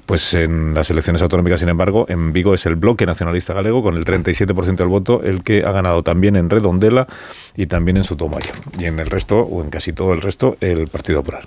Pues 0.06 0.34
en 0.34 0.74
las 0.74 0.90
elecciones 0.92 1.22
autonómicas, 1.22 1.60
sin 1.60 1.70
embargo, 1.70 2.06
en 2.10 2.32
Vigo 2.34 2.54
es 2.54 2.66
el 2.66 2.76
bloque 2.76 3.06
nacionalista 3.06 3.54
galego, 3.54 3.82
con 3.82 3.96
el 3.98 4.06
37% 4.06 4.76
del 4.76 4.88
voto, 4.88 5.24
el 5.24 5.44
que 5.44 5.64
ha 5.66 5.72
ganado 5.72 6.04
también 6.04 6.36
en 6.36 6.50
Redondela 6.50 7.08
y 7.56 7.66
también 7.66 7.98
en 7.98 8.04
Sotomayor. 8.04 8.56
Y 8.78 8.86
en 8.86 9.00
el 9.00 9.08
resto, 9.10 9.40
o 9.40 9.64
en 9.64 9.70
casi 9.70 9.94
todo 9.94 10.14
el 10.14 10.22
resto, 10.22 10.58
el 10.62 10.88
Partido 10.88 11.20
Popular. 11.22 11.44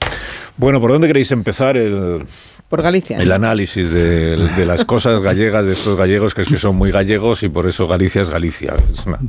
Bueno, 0.56 0.80
¿por 0.80 0.90
dónde 0.90 1.06
queréis 1.06 1.30
empezar 1.30 1.76
el, 1.76 2.24
Por 2.68 2.82
Galicia. 2.82 3.18
el 3.18 3.30
análisis 3.32 3.90
de, 3.92 4.36
de 4.36 4.66
las 4.66 4.84
cosas 4.84 5.20
gallegas 5.20 5.64
de 5.66 5.72
estos 5.72 5.96
gallegos 5.96 6.34
que 6.34 6.42
es 6.42 6.48
que 6.48 6.58
son 6.58 6.74
muy 6.76 6.90
gallegos 6.90 7.42
y 7.44 7.48
por 7.48 7.68
eso 7.68 7.86
Galicia 7.86 8.22
es 8.22 8.30
Galicia. 8.30 8.74
Es 8.90 9.06
una- 9.06 9.20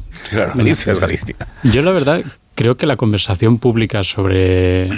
Galicia 0.55 0.93
es 0.93 0.99
Galicia. 0.99 1.35
Yo 1.63 1.81
la 1.83 1.91
verdad 1.91 2.23
creo 2.55 2.75
que 2.77 2.85
la 2.85 2.97
conversación 2.97 3.57
pública 3.59 4.03
sobre 4.03 4.89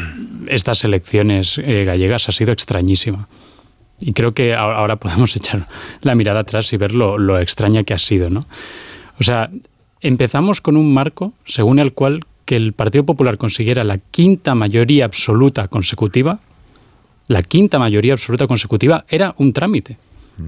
estas 0.48 0.84
elecciones 0.84 1.57
eh, 1.60 1.84
gallegas 1.86 2.28
ha 2.30 2.32
sido 2.32 2.52
extrañísima. 2.52 3.28
Y 4.02 4.14
creo 4.14 4.34
que 4.34 4.56
ahora 4.56 4.98
podemos 4.98 5.36
echar 5.36 5.68
la 6.02 6.15
mirada 6.15 6.41
atrás 6.41 6.72
y 6.73 6.78
ver 6.78 6.94
lo, 6.94 7.18
lo 7.18 7.40
extraña 7.40 7.84
que 7.84 7.94
ha 7.94 7.98
sido, 7.98 8.30
¿no? 8.30 8.41
O 9.19 9.23
sea, 9.23 9.49
empezamos 10.02 10.61
con 10.61 10.78
un 10.78 10.94
marco 10.94 11.34
según 11.45 11.80
el 11.80 11.94
cual 11.94 12.26
que 12.45 12.56
el 12.56 12.73
Partido 12.73 13.06
Popular 13.06 13.38
consiguiera 13.38 13.84
la 13.84 13.99
quinta 13.99 14.56
mayoría 14.56 15.06
absoluta 15.06 15.68
consecutiva, 15.68 16.40
la 17.28 17.44
quinta 17.44 17.80
mayoría 17.80 18.14
absoluta 18.14 18.48
consecutiva 18.48 19.06
era 19.07 19.36
un 19.38 19.53
trámite 19.53 19.98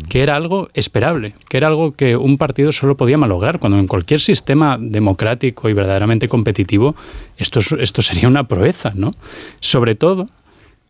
que 0.09 0.23
era 0.23 0.35
algo 0.35 0.69
esperable, 0.73 1.35
que 1.49 1.57
era 1.57 1.67
algo 1.67 1.91
que 1.91 2.15
un 2.15 2.37
partido 2.37 2.71
solo 2.71 2.97
podía 2.97 3.17
malograr, 3.17 3.59
cuando 3.59 3.77
en 3.77 3.87
cualquier 3.87 4.19
sistema 4.19 4.77
democrático 4.79 5.69
y 5.69 5.73
verdaderamente 5.73 6.27
competitivo 6.27 6.95
esto, 7.37 7.59
esto 7.79 8.01
sería 8.01 8.27
una 8.27 8.47
proeza, 8.47 8.93
¿no? 8.95 9.11
Sobre 9.59 9.95
todo 9.95 10.27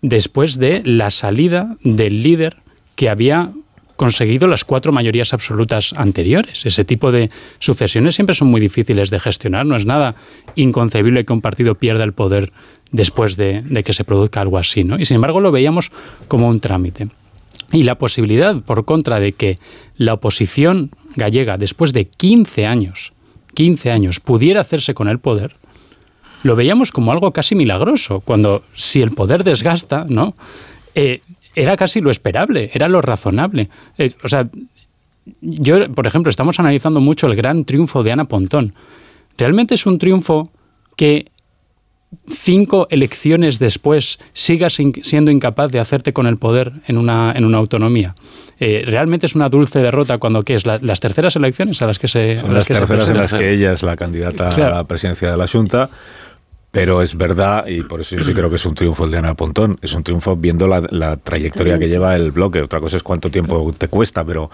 después 0.04 0.60
de 0.60 0.84
la 0.86 1.10
salida 1.10 1.78
del 1.82 2.22
líder 2.22 2.58
que 2.96 3.10
había 3.10 3.50
conseguido 3.96 4.48
las 4.48 4.66
cuatro 4.66 4.92
mayorías 4.92 5.34
absolutas 5.34 5.94
anteriores. 5.94 6.66
Ese 6.66 6.84
tipo 6.84 7.12
de 7.12 7.32
sucesiones 7.60 8.16
siempre 8.16 8.36
son 8.36 8.50
muy 8.50 8.60
difíciles 8.60 9.10
de 9.10 9.20
gestionar. 9.20 9.66
No 9.66 9.76
es 9.76 9.86
nada 9.86 10.16
inconcebible 10.56 11.26
que 11.26 11.34
un 11.34 11.42
partido 11.42 11.76
pierda 11.76 12.04
el 12.04 12.14
poder 12.14 12.52
después 12.92 13.38
de, 13.38 13.64
que 13.86 13.94
se 13.94 14.04
produzca 14.04 14.42
algo 14.42 14.58
así. 14.58 14.84
¿no? 14.84 15.00
Y 15.00 15.06
sin 15.06 15.16
embargo 15.16 15.40
lo 15.40 15.52
veíamos 15.52 15.92
como 16.28 16.50
un 16.50 16.60
trámite. 16.60 17.08
Y 17.72 17.84
la 17.84 17.96
posibilidad, 17.96 18.62
por 18.62 18.86
contra, 18.86 19.20
de 19.20 19.32
que 19.32 19.58
la 19.98 20.14
oposición 20.14 20.92
gallega, 21.16 21.58
después 21.58 21.94
de 21.94 22.06
15 22.06 22.66
años, 22.66 23.14
15 23.54 23.92
años, 23.92 24.20
pudiera 24.20 24.62
hacerse 24.62 24.94
con 24.94 25.08
el 25.08 25.20
poder, 25.20 25.56
lo 26.44 26.56
veíamos 26.56 26.92
como 26.92 27.12
algo 27.12 27.32
casi 27.32 27.56
milagroso, 27.56 28.20
cuando 28.20 28.64
si 28.74 29.02
el 29.02 29.12
poder 29.12 29.44
desgasta, 29.44 30.06
¿no? 30.08 30.36
Eh, 30.94 31.22
era 31.56 31.78
casi 31.78 32.02
lo 32.02 32.12
esperable, 32.12 32.70
era 32.74 32.90
lo 32.90 33.02
razonable. 33.02 33.70
Eh, 33.98 34.12
o 34.24 34.28
sea, 34.28 34.48
yo, 35.42 35.92
por 35.94 36.06
ejemplo, 36.06 36.30
estamos 36.30 36.60
analizando 36.60 37.00
mucho 37.00 37.28
el 37.28 37.36
gran 37.36 37.66
triunfo 37.66 38.04
de 38.04 38.12
Ana 38.12 38.26
Pontón. 38.26 38.74
Realmente 39.38 39.76
es 39.76 39.86
un 39.86 39.98
triunfo 39.98 40.52
que 40.96 41.32
cinco 42.30 42.88
elecciones 42.92 43.58
después 43.58 44.20
sigas 44.34 44.78
siendo 45.04 45.32
incapaz 45.32 45.72
de 45.72 45.80
hacerte 45.80 46.14
con 46.14 46.28
el 46.28 46.38
poder 46.38 46.74
en 46.88 46.98
una, 46.98 47.32
en 47.36 47.46
una 47.46 47.58
autonomía. 47.58 48.14
Eh, 48.60 48.84
realmente 48.86 49.26
es 49.26 49.36
una 49.36 49.50
dulce 49.50 49.80
derrota 49.80 50.20
cuando 50.20 50.44
¿qué 50.44 50.56
es 50.56 50.66
las 50.66 51.00
terceras 51.00 51.36
elecciones 51.36 51.82
a 51.82 51.88
las 51.88 51.98
que 51.98 52.08
se 52.08 52.40
son 52.40 52.54
las, 52.54 52.68
terceras 52.68 53.10
en 53.10 53.18
las 53.18 53.34
que 53.34 53.52
ella 53.52 53.74
es 53.74 53.82
la 53.82 53.96
candidata 53.96 54.50
a 54.50 54.70
la 54.70 54.84
presidencia 54.84 55.32
de 55.32 55.38
la 55.38 55.48
Junta 55.48 55.90
pero 56.74 57.04
es 57.04 57.16
verdad, 57.16 57.68
y 57.68 57.84
por 57.84 58.02
eso 58.02 58.16
yo 58.16 58.24
sí 58.24 58.34
creo 58.34 58.50
que 58.50 58.56
es 58.56 58.66
un 58.66 58.74
triunfo 58.74 59.06
el 59.06 59.12
de 59.12 59.20
Ana 59.20 59.36
Pontón, 59.36 59.78
es 59.84 59.94
un 59.94 60.02
triunfo 60.02 60.36
viendo 60.36 60.66
la, 60.68 61.18
trayectoria 61.18 61.78
que 61.78 61.88
lleva 61.88 62.16
el 62.16 62.32
bloque. 62.32 62.64
Otra 62.64 62.80
cosa 62.80 62.98
es 62.98 63.04
cuánto 63.04 63.30
tiempo 63.30 63.72
te 63.78 63.90
cuesta, 63.90 64.26
pero 64.26 64.50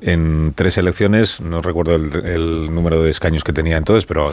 en 0.00 0.52
tres 0.54 0.78
elecciones, 0.78 1.40
no 1.40 1.62
recuerdo 1.62 1.96
el 1.96 2.72
número 2.72 3.02
de 3.02 3.10
escaños 3.10 3.42
que 3.42 3.52
tenía 3.52 3.76
entonces, 3.76 4.06
pero 4.06 4.32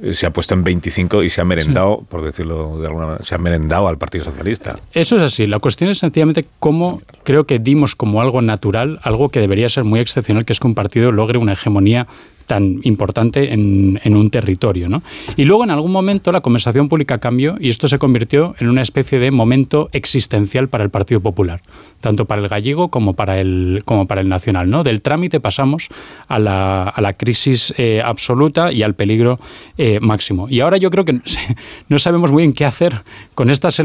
eh, 0.00 0.14
se 0.14 0.26
ha 0.26 0.30
puesto 0.30 0.54
en 0.54 0.62
25 0.62 1.24
y 1.24 1.30
se 1.30 1.40
ha 1.40 1.44
merendado, 1.44 2.04
por 2.08 2.22
decirlo 2.22 2.78
de 2.78 2.86
alguna 2.86 3.06
manera, 3.06 3.24
se 3.24 3.34
ha 3.34 3.38
merendado 3.38 3.88
al 3.88 3.98
Partido 3.98 4.24
Socialista. 4.24 4.76
Eso 4.92 5.16
es 5.16 5.22
así. 5.22 5.48
La 5.48 5.58
cuestión 5.58 5.90
es 5.90 5.98
sencillamente 5.98 6.46
cómo 6.60 7.02
creo 7.24 7.48
que 7.48 7.58
dimos 7.58 7.96
como 7.96 8.20
algo 8.20 8.42
natural, 8.42 9.00
algo 9.02 9.30
que 9.30 9.40
debería 9.40 9.68
ser 9.68 9.82
muy 9.82 9.98
excepcional, 9.98 10.44
que 10.44 10.52
es 10.52 10.60
que 10.60 10.68
un 10.68 10.76
partido 10.76 11.10
logre 11.10 11.38
una 11.38 11.54
hegemonía 11.54 12.06
tan 12.46 12.80
importante 12.84 13.52
en, 13.52 14.16
un 14.16 14.30
territorio. 14.30 14.88
¿no? 14.88 15.02
Y 15.36 15.44
luego 15.44 15.64
en 15.64 15.70
algún 15.70 15.92
momento 15.92 16.32
la 16.32 16.40
conversación 16.40 16.88
pública 16.88 17.18
cambió 17.18 17.56
y 17.60 17.68
esto 17.68 17.88
se 17.88 17.98
convirtió 17.98 18.54
en 18.58 18.68
una 18.68 18.82
especie 18.82 19.18
de 19.18 19.30
momento 19.30 19.88
existencial 19.92 20.68
para 20.68 20.84
el 20.84 20.90
Partido 20.90 21.20
Popular, 21.20 21.60
tanto 22.00 22.24
para 22.24 22.40
el 22.40 22.48
gallego 22.48 22.88
como 22.88 23.14
para 23.14 23.40
el, 23.40 23.82
como 23.84 24.06
para 24.06 24.20
el 24.20 24.28
nacional. 24.28 24.70
¿no? 24.70 24.84
Del 24.84 25.02
trámite 25.02 25.40
pasamos 25.40 25.88
a 26.28 26.38
la, 26.38 26.84
a 26.84 27.00
la 27.00 27.12
crisis 27.12 27.74
eh, 27.76 28.00
absoluta 28.02 28.72
y 28.72 28.82
al 28.82 28.94
peligro 28.94 29.38
eh, 29.76 29.98
máximo. 30.00 30.48
Y 30.48 30.60
ahora 30.60 30.76
yo 30.76 30.90
creo 30.90 31.04
que 31.04 31.20
no 31.88 31.98
sabemos 31.98 32.32
muy 32.32 32.44
bien 32.44 32.52
qué 32.52 32.64
hacer 32.64 33.02
con 33.34 33.50
estas, 33.50 33.80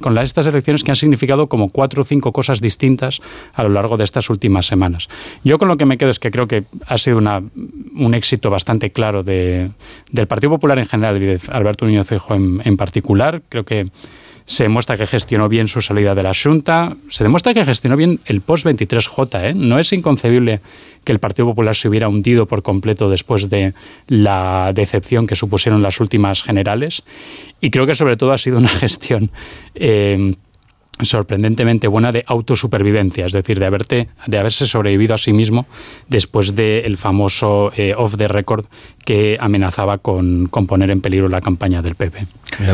con 0.00 0.18
estas 0.18 0.46
elecciones 0.46 0.84
que 0.84 0.92
han 0.92 0.96
significado 0.96 1.48
como 1.48 1.70
cuatro 1.70 2.02
o 2.02 2.04
cinco 2.04 2.32
cosas 2.32 2.60
distintas 2.60 3.20
a 3.54 3.62
lo 3.62 3.70
largo 3.70 3.96
de 3.96 4.04
estas 4.04 4.30
últimas 4.30 4.66
semanas. 4.66 5.08
Yo 5.44 5.58
con 5.58 5.68
lo 5.68 5.76
que 5.76 5.86
me 5.86 5.98
quedo 5.98 6.10
es 6.10 6.18
que 6.18 6.30
creo 6.30 6.48
que 6.48 6.64
ha 6.86 6.98
sido 6.98 7.18
una 7.18 7.42
un 7.94 8.14
éxito 8.14 8.50
bastante 8.50 8.90
claro 8.90 9.22
de, 9.22 9.70
del 10.10 10.26
Partido 10.26 10.50
Popular 10.50 10.78
en 10.78 10.86
general 10.86 11.22
y 11.22 11.26
de 11.26 11.40
Alberto 11.48 11.86
Núñez 11.86 12.06
Feijóo 12.06 12.36
en, 12.36 12.60
en 12.64 12.76
particular. 12.76 13.42
Creo 13.48 13.64
que 13.64 13.86
se 14.48 14.62
demuestra 14.62 14.96
que 14.96 15.06
gestionó 15.06 15.46
bien 15.50 15.68
su 15.68 15.82
salida 15.82 16.14
de 16.14 16.22
la 16.22 16.32
Junta, 16.32 16.96
se 17.10 17.22
demuestra 17.22 17.52
que 17.52 17.66
gestionó 17.66 17.96
bien 17.98 18.18
el 18.24 18.40
post-23J. 18.40 19.50
¿eh? 19.50 19.54
No 19.54 19.78
es 19.78 19.92
inconcebible 19.92 20.62
que 21.04 21.12
el 21.12 21.18
Partido 21.18 21.48
Popular 21.48 21.76
se 21.76 21.86
hubiera 21.86 22.08
hundido 22.08 22.46
por 22.46 22.62
completo 22.62 23.10
después 23.10 23.50
de 23.50 23.74
la 24.06 24.72
decepción 24.74 25.26
que 25.26 25.36
supusieron 25.36 25.82
las 25.82 26.00
últimas 26.00 26.42
generales. 26.42 27.02
Y 27.60 27.68
creo 27.68 27.86
que 27.86 27.94
sobre 27.94 28.16
todo 28.16 28.32
ha 28.32 28.38
sido 28.38 28.56
una 28.56 28.68
gestión 28.70 29.30
eh, 29.74 30.34
sorprendentemente 31.00 31.88
buena 31.88 32.12
de 32.12 32.24
autosupervivencia, 32.26 33.26
es 33.26 33.32
decir, 33.32 33.58
de, 33.58 33.66
haberte, 33.66 34.08
de 34.26 34.38
haberse 34.38 34.66
sobrevivido 34.66 35.14
a 35.14 35.18
sí 35.18 35.32
mismo 35.32 35.66
después 36.08 36.54
del 36.54 36.96
famoso 36.96 37.72
eh, 37.76 37.94
off 37.96 38.16
the 38.16 38.28
record 38.28 38.66
que 39.04 39.38
amenazaba 39.40 39.98
con, 39.98 40.48
poner 40.48 40.90
en 40.90 41.00
peligro 41.00 41.28
la 41.28 41.40
campaña 41.40 41.82
del 41.82 41.94
PP. 41.94 42.26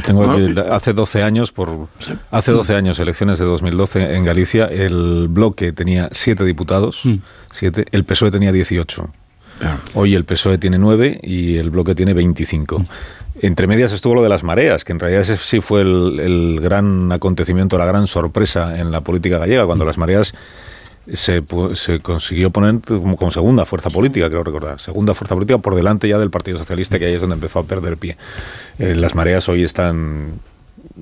tengo 0.04 0.24
hace 0.70 0.92
12 0.92 1.22
años, 1.22 1.52
por 1.52 1.88
hace 2.30 2.52
12 2.52 2.74
años, 2.74 2.98
elecciones 2.98 3.38
de 3.38 3.44
2012 3.44 4.16
en 4.16 4.24
Galicia, 4.24 4.66
el 4.66 5.28
bloque 5.28 5.72
tenía 5.72 6.08
7 6.10 6.44
diputados, 6.44 7.02
mm. 7.04 7.14
siete, 7.52 7.84
el 7.92 8.04
PSOE 8.04 8.30
tenía 8.30 8.52
18. 8.52 9.10
Hoy 9.94 10.14
el 10.14 10.24
PSOE 10.24 10.58
tiene 10.58 10.78
9 10.78 11.20
y 11.22 11.56
el 11.56 11.70
bloque 11.70 11.94
tiene 11.94 12.12
25. 12.12 12.82
Entre 13.46 13.66
medias 13.66 13.92
estuvo 13.92 14.14
lo 14.14 14.22
de 14.22 14.30
las 14.30 14.42
mareas, 14.42 14.84
que 14.84 14.92
en 14.92 15.00
realidad 15.00 15.20
ese 15.20 15.36
sí 15.36 15.60
fue 15.60 15.82
el, 15.82 16.60
gran 16.62 17.12
acontecimiento, 17.12 17.76
la 17.76 17.84
gran 17.84 18.06
sorpresa 18.06 18.80
en 18.80 18.90
la 18.90 19.02
política 19.02 19.36
gallega, 19.36 19.66
cuando 19.66 19.84
las 19.84 19.98
mareas 19.98 20.32
se, 21.12 21.44
se 21.74 22.00
consiguió 22.00 22.50
poner 22.50 22.80
como, 22.80 23.30
segunda 23.30 23.66
fuerza 23.66 23.90
política, 23.90 24.30
creo 24.30 24.44
recordar, 24.44 24.80
segunda 24.80 25.12
fuerza 25.12 25.34
política 25.34 25.58
por 25.58 25.74
delante 25.74 26.08
ya 26.08 26.18
del 26.18 26.30
Partido 26.30 26.56
Socialista, 26.56 26.98
que 26.98 27.04
ahí 27.04 27.12
es 27.12 27.20
donde 27.20 27.34
empezó 27.34 27.58
a 27.58 27.64
perder 27.64 27.98
pie. 27.98 28.16
Eh, 28.78 28.94
las 28.94 29.14
mareas 29.14 29.46
hoy 29.50 29.62
están, 29.62 30.40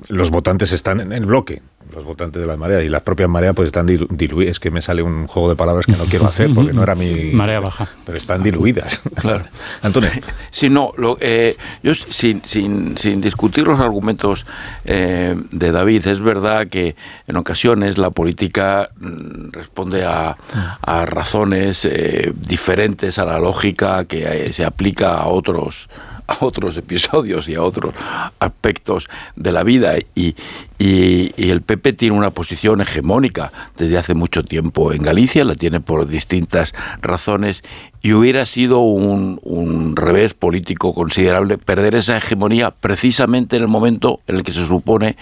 los 0.09 0.31
votantes 0.31 0.73
están 0.73 0.99
en 0.99 1.13
el 1.13 1.27
bloque, 1.27 1.63
los 1.93 2.05
votantes 2.05 2.41
de 2.41 2.47
las 2.47 2.59
mareas 2.59 2.85
y 2.85 2.89
las 2.89 3.03
propias 3.03 3.29
mareas 3.29 3.55
pues 3.55 3.67
están 3.67 3.87
diluidas. 3.87 4.53
Es 4.53 4.61
que 4.61 4.71
me 4.71 4.83
sale 4.83 5.03
un 5.03 5.27
juego 5.27 5.49
de 5.49 5.57
palabras 5.57 5.87
que 5.87 5.93
no 5.93 6.05
quiero 6.05 6.27
hacer 6.27 6.51
porque 6.55 6.73
no 6.73 6.83
era 6.83 6.95
mi... 6.95 7.31
Marea 7.33 7.61
baja. 7.61 7.89
Pero 8.05 8.19
están 8.19 8.43
diluidas. 8.43 9.01
Claro. 9.15 9.45
Antonio. 9.83 10.11
Sí, 10.51 10.69
no, 10.69 10.93
lo, 10.99 11.17
eh, 11.21 11.57
yo 11.83 11.95
sin, 11.95 12.43
sin, 12.45 12.99
sin, 12.99 13.23
discutir 13.23 13.67
los 13.67 13.81
argumentos 13.81 14.45
eh, 14.85 15.35
de 15.51 15.73
David, 15.73 16.07
es 16.07 16.21
verdad 16.21 16.69
que 16.69 16.95
en 17.27 17.37
ocasiones 17.37 17.97
la 17.97 18.11
política 18.11 18.91
mm, 19.01 19.51
responde 19.51 20.05
a, 20.05 20.37
a 20.83 21.07
razones 21.07 21.87
eh, 21.87 22.33
diferentes 22.37 23.19
a 23.19 23.25
la 23.25 23.39
lógica 23.39 24.05
que 24.05 24.53
se 24.53 24.65
aplica 24.65 25.15
a 25.15 25.29
otros 25.29 25.89
a 26.27 26.45
otros 26.45 26.77
episodios 26.77 27.49
y 27.49 27.55
a 27.55 27.63
otros 27.63 27.95
aspectos 28.39 29.09
de 29.37 29.53
la 29.53 29.63
vida. 29.63 29.95
Y, 30.15 30.35
el 30.79 31.63
PP 31.63 31.93
tiene 31.93 32.17
una 32.17 32.31
posición 32.31 32.81
hegemónica 32.81 33.53
desde 33.79 33.99
hace 33.99 34.15
mucho 34.15 34.43
tiempo 34.43 34.93
en 34.93 35.03
Galicia, 35.03 35.45
la 35.45 35.55
tiene 35.55 35.79
por 35.79 36.09
distintas 36.09 36.75
razones 37.01 37.63
y 38.01 38.15
hubiera 38.15 38.47
sido 38.47 38.81
un, 38.81 39.95
revés 39.95 40.35
político 40.35 40.93
considerable 40.93 41.57
perder 41.57 41.95
esa 41.95 42.17
hegemonía 42.17 42.73
precisamente 42.73 43.57
en 43.57 43.63
el 43.63 43.69
momento 43.69 44.21
en 44.27 44.37
el 44.37 44.43
que 44.43 44.51
se 44.51 44.67
supone 44.67 45.17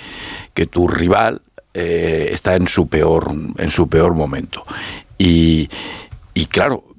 que 0.54 0.66
tu 0.66 0.88
rival 0.88 1.42
eh, 1.74 2.30
está 2.32 2.56
en 2.56 2.66
su 2.66 2.88
peor 2.88 3.30
en 3.58 3.70
su 3.70 3.86
peor 3.86 4.14
momento. 4.14 4.64
Y 5.18 5.68
claro 6.48 6.89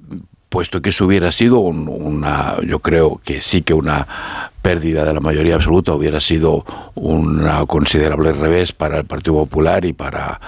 puesto 0.52 0.82
que 0.82 0.90
eso 0.90 1.06
hubiera 1.06 1.32
sido 1.32 1.60
una, 1.60 2.56
yo 2.60 2.80
creo 2.80 3.22
que 3.24 3.40
sí 3.40 3.62
que 3.62 3.72
una 3.72 4.50
pérdida 4.60 5.02
de 5.02 5.14
la 5.14 5.20
mayoría 5.20 5.54
absoluta 5.54 5.94
hubiera 5.94 6.20
sido 6.20 6.66
un 6.94 7.48
considerable 7.66 8.32
revés 8.32 8.72
para 8.72 8.98
el 8.98 9.06
Partido 9.06 9.36
Popular 9.36 9.86
y 9.86 9.94
para 9.94 10.38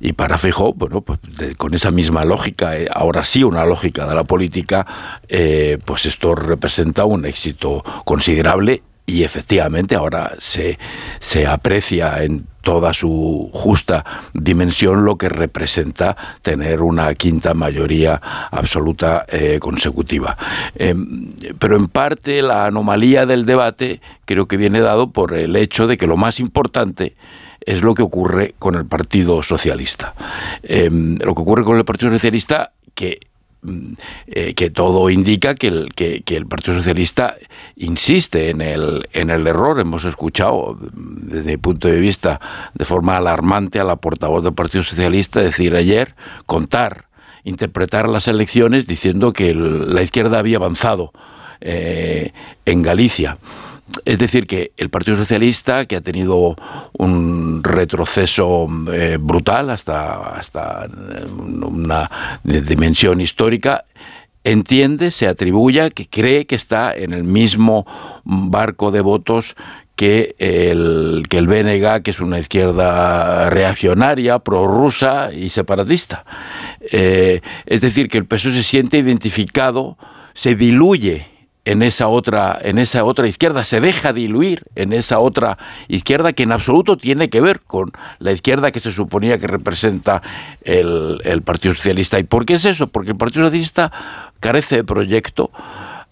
y 0.00 0.12
para 0.12 0.36
Feijóo, 0.36 0.74
bueno, 0.74 1.00
pues 1.00 1.18
con 1.56 1.72
esa 1.72 1.90
misma 1.90 2.26
lógica, 2.26 2.78
eh, 2.78 2.88
ahora 2.92 3.24
sí 3.24 3.42
una 3.42 3.64
lógica 3.64 4.06
de 4.06 4.14
la 4.14 4.24
política, 4.24 4.86
eh, 5.28 5.78
pues 5.82 6.04
esto 6.04 6.34
representa 6.34 7.06
un 7.06 7.24
éxito 7.24 7.82
considerable 8.04 8.82
y 9.06 9.22
efectivamente 9.22 9.94
ahora 9.94 10.32
se, 10.38 10.78
se 11.20 11.46
aprecia 11.46 12.22
en 12.22 12.46
toda 12.62 12.94
su 12.94 13.50
justa 13.52 14.04
dimensión 14.32 15.04
lo 15.04 15.16
que 15.16 15.28
representa 15.28 16.16
tener 16.42 16.80
una 16.80 17.14
quinta 17.14 17.54
mayoría 17.54 18.20
absoluta 18.50 19.26
eh, 19.28 19.58
consecutiva. 19.60 20.36
Em, 20.74 21.30
pero 21.58 21.76
en 21.76 21.88
parte 21.88 22.42
la 22.42 22.66
anomalía 22.66 23.26
del 23.26 23.44
debate 23.44 24.00
creo 24.24 24.48
que 24.48 24.56
viene 24.56 24.80
dado 24.80 25.10
por 25.10 25.34
el 25.34 25.54
hecho 25.56 25.86
de 25.86 25.98
que 25.98 26.06
lo 26.06 26.16
más 26.16 26.40
importante 26.40 27.14
es 27.60 27.82
lo 27.82 27.94
que 27.94 28.02
ocurre 28.02 28.54
con 28.58 28.74
el 28.74 28.86
Partido 28.86 29.42
Socialista. 29.42 30.14
Em, 30.62 31.18
lo 31.18 31.34
que 31.34 31.42
ocurre 31.42 31.64
con 31.64 31.76
el 31.76 31.84
Partido 31.84 32.10
Socialista 32.10 32.72
que 32.94 33.20
eh, 34.26 34.54
que 34.54 34.70
todo 34.70 35.08
indica 35.10 35.54
que 35.54 35.68
el, 35.68 35.94
que, 35.94 36.22
el 36.26 36.46
Partido 36.46 36.76
Socialista 36.76 37.36
insiste 37.76 38.50
en 38.50 38.60
el, 38.60 39.08
en 39.12 39.30
el 39.30 39.46
error. 39.46 39.80
Hemos 39.80 40.04
escuchado, 40.04 40.76
desde 40.80 41.52
mi 41.52 41.56
punto 41.56 41.88
de 41.88 41.98
vista, 41.98 42.40
de 42.74 42.84
forma 42.84 43.16
alarmante 43.16 43.80
a 43.80 43.84
la 43.84 43.96
portavoz 43.96 44.44
del 44.44 44.54
Partido 44.54 44.84
Socialista 44.84 45.40
decir 45.40 45.74
ayer, 45.74 46.14
contar, 46.46 47.06
interpretar 47.44 48.08
las 48.08 48.28
elecciones 48.28 48.86
diciendo 48.86 49.32
que 49.32 49.54
la 49.54 50.02
izquierda 50.02 50.38
había 50.38 50.58
avanzado 50.58 51.12
eh, 51.60 52.32
en 52.66 52.82
Galicia. 52.82 53.38
Es 54.04 54.18
decir, 54.18 54.46
que 54.46 54.72
el 54.78 54.88
Partido 54.88 55.16
Socialista, 55.16 55.84
que 55.84 55.96
ha 55.96 56.00
tenido 56.00 56.56
un 56.92 57.62
retroceso 57.62 58.66
eh, 58.92 59.18
brutal 59.20 59.68
hasta, 59.68 60.36
hasta 60.36 60.88
una 61.28 62.10
dimensión 62.42 63.20
histórica, 63.20 63.84
entiende, 64.42 65.10
se 65.10 65.28
atribuye, 65.28 65.90
que 65.90 66.08
cree 66.08 66.46
que 66.46 66.54
está 66.54 66.94
en 66.94 67.12
el 67.12 67.24
mismo 67.24 67.86
barco 68.24 68.90
de 68.90 69.02
votos 69.02 69.54
que 69.96 70.34
el, 70.38 71.26
que 71.28 71.38
el 71.38 71.46
BNG, 71.46 72.02
que 72.02 72.10
es 72.10 72.20
una 72.20 72.38
izquierda 72.38 73.50
reaccionaria, 73.50 74.38
prorrusa 74.38 75.32
y 75.32 75.50
separatista. 75.50 76.24
Eh, 76.90 77.42
es 77.66 77.80
decir, 77.82 78.08
que 78.08 78.18
el 78.18 78.26
PSOE 78.26 78.52
se 78.54 78.62
siente 78.62 78.98
identificado, 78.98 79.96
se 80.32 80.56
diluye 80.56 81.33
en 81.64 81.82
esa 81.82 82.08
otra 82.08 82.58
en 82.60 82.78
esa 82.78 83.04
otra 83.04 83.26
izquierda 83.26 83.64
se 83.64 83.80
deja 83.80 84.12
diluir 84.12 84.64
en 84.74 84.92
esa 84.92 85.18
otra 85.18 85.58
izquierda 85.88 86.32
que 86.32 86.42
en 86.42 86.52
absoluto 86.52 86.96
tiene 86.96 87.30
que 87.30 87.40
ver 87.40 87.60
con 87.60 87.90
la 88.18 88.32
izquierda 88.32 88.70
que 88.70 88.80
se 88.80 88.92
suponía 88.92 89.38
que 89.38 89.46
representa 89.46 90.22
el, 90.62 91.20
el 91.24 91.42
Partido 91.42 91.74
Socialista. 91.74 92.18
Y 92.18 92.24
por 92.24 92.44
qué 92.44 92.54
es 92.54 92.64
eso 92.64 92.88
porque 92.88 93.12
el 93.12 93.16
Partido 93.16 93.46
Socialista 93.46 93.90
carece 94.40 94.76
de 94.76 94.84
proyecto 94.84 95.50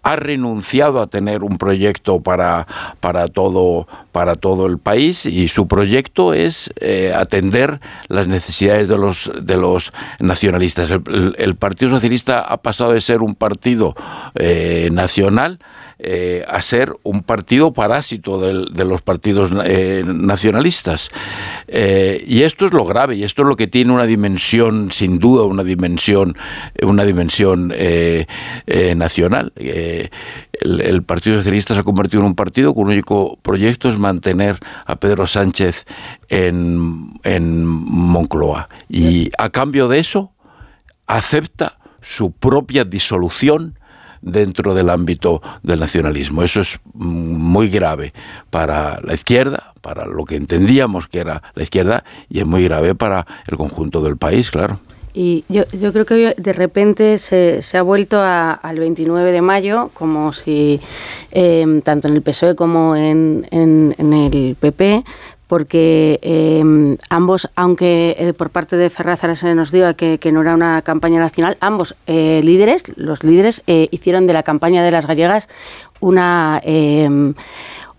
ha 0.02 0.16
renunciado 0.16 1.00
a 1.00 1.06
tener 1.06 1.44
un 1.44 1.58
proyecto 1.58 2.20
para, 2.20 2.66
para, 3.00 3.28
todo, 3.28 3.86
para 4.10 4.34
todo 4.36 4.66
el 4.66 4.78
país 4.78 5.26
y 5.26 5.48
su 5.48 5.68
proyecto 5.68 6.34
es 6.34 6.72
eh, 6.80 7.12
atender 7.14 7.80
las 8.08 8.26
necesidades 8.26 8.88
de 8.88 8.98
los, 8.98 9.30
de 9.40 9.56
los 9.56 9.92
nacionalistas. 10.18 10.90
El, 10.90 11.56
Partido 11.62 11.92
Socialista 11.92 12.40
ha 12.40 12.56
pasado 12.56 12.92
de 12.92 13.00
ser 13.00 13.22
un 13.22 13.36
partido 13.36 13.94
eh, 14.34 14.88
nacional 14.90 15.60
eh, 16.04 16.44
a 16.48 16.60
ser 16.62 16.92
un 17.04 17.22
partido 17.22 17.72
parásito 17.72 18.40
de 18.40 18.84
los 18.84 19.02
partidos 19.02 19.52
nacionalistas. 19.52 21.10
Y 21.68 22.42
esto 22.42 22.66
es 22.66 22.72
lo 22.72 22.84
grave, 22.84 23.14
y 23.14 23.22
esto 23.22 23.42
es 23.42 23.48
lo 23.48 23.54
que 23.54 23.68
tiene 23.68 23.92
una 23.92 24.06
dimensión, 24.06 24.90
sin 24.90 25.20
duda, 25.20 25.44
una 25.44 25.62
dimensión, 25.62 26.36
una 26.82 27.04
dimensión 27.04 27.72
nacional. 28.96 29.52
El, 30.60 31.02
Partido 31.02 31.36
Socialista 31.36 31.74
se 31.74 31.80
ha 31.80 31.84
convertido 31.84 32.20
en 32.20 32.26
un 32.26 32.34
partido 32.34 32.74
cuyo 32.74 32.92
único 32.92 33.38
proyecto 33.42 33.88
es 33.88 33.98
mantener 33.98 34.58
a 34.86 34.96
Pedro 34.96 35.26
Sánchez 35.26 35.86
en, 36.28 37.14
en 37.24 37.64
Moncloa. 37.66 38.68
Y 38.88 39.30
a 39.38 39.50
cambio 39.50 39.88
de 39.88 39.98
eso, 39.98 40.32
acepta 41.06 41.78
su 42.00 42.32
propia 42.32 42.84
disolución 42.84 43.78
dentro 44.22 44.74
del 44.74 44.88
ámbito 44.88 45.42
del 45.62 45.80
nacionalismo. 45.80 46.42
Eso 46.42 46.60
es 46.60 46.78
muy 46.94 47.68
grave 47.68 48.12
para 48.50 49.00
la 49.02 49.14
izquierda, 49.14 49.74
para 49.80 50.06
lo 50.06 50.24
que 50.24 50.36
entendíamos 50.36 51.08
que 51.08 51.18
era 51.18 51.42
la 51.54 51.62
izquierda, 51.62 52.04
y 52.30 52.38
es 52.38 52.46
muy 52.46 52.64
grave 52.64 52.94
para 52.94 53.26
el 53.48 53.56
conjunto 53.56 54.00
del 54.00 54.16
país, 54.16 54.50
claro. 54.50 54.80
Y 55.14 55.44
yo, 55.48 55.64
yo 55.72 55.92
creo 55.92 56.06
que 56.06 56.34
de 56.36 56.52
repente 56.52 57.18
se, 57.18 57.62
se 57.62 57.76
ha 57.76 57.82
vuelto 57.82 58.20
al 58.20 58.78
29 58.78 59.32
de 59.32 59.42
mayo, 59.42 59.90
como 59.92 60.32
si 60.32 60.80
eh, 61.32 61.80
tanto 61.84 62.08
en 62.08 62.14
el 62.14 62.22
PSOE 62.22 62.54
como 62.54 62.96
en, 62.96 63.46
en, 63.50 64.12
el 64.12 64.56
PP 64.58 65.04
porque 65.52 66.18
em, 66.22 66.96
ambos, 67.10 67.50
aunque 67.56 68.16
eh, 68.18 68.32
por 68.32 68.48
parte 68.48 68.78
de 68.78 68.88
Ferraz 68.88 69.20
se 69.38 69.54
nos 69.54 69.70
diga 69.70 69.92
que, 69.92 70.18
no 70.32 70.40
era 70.40 70.54
una 70.54 70.80
campaña 70.80 71.20
nacional, 71.20 71.58
ambos 71.60 71.94
eh, 72.06 72.40
líderes, 72.42 72.84
los 72.96 73.22
líderes, 73.22 73.62
eh, 73.66 73.86
hicieron 73.90 74.26
de 74.26 74.32
la 74.32 74.44
campaña 74.44 74.82
de 74.82 74.90
las 74.90 75.06
gallegas 75.06 75.50
una 76.00 76.58
em, 76.64 77.34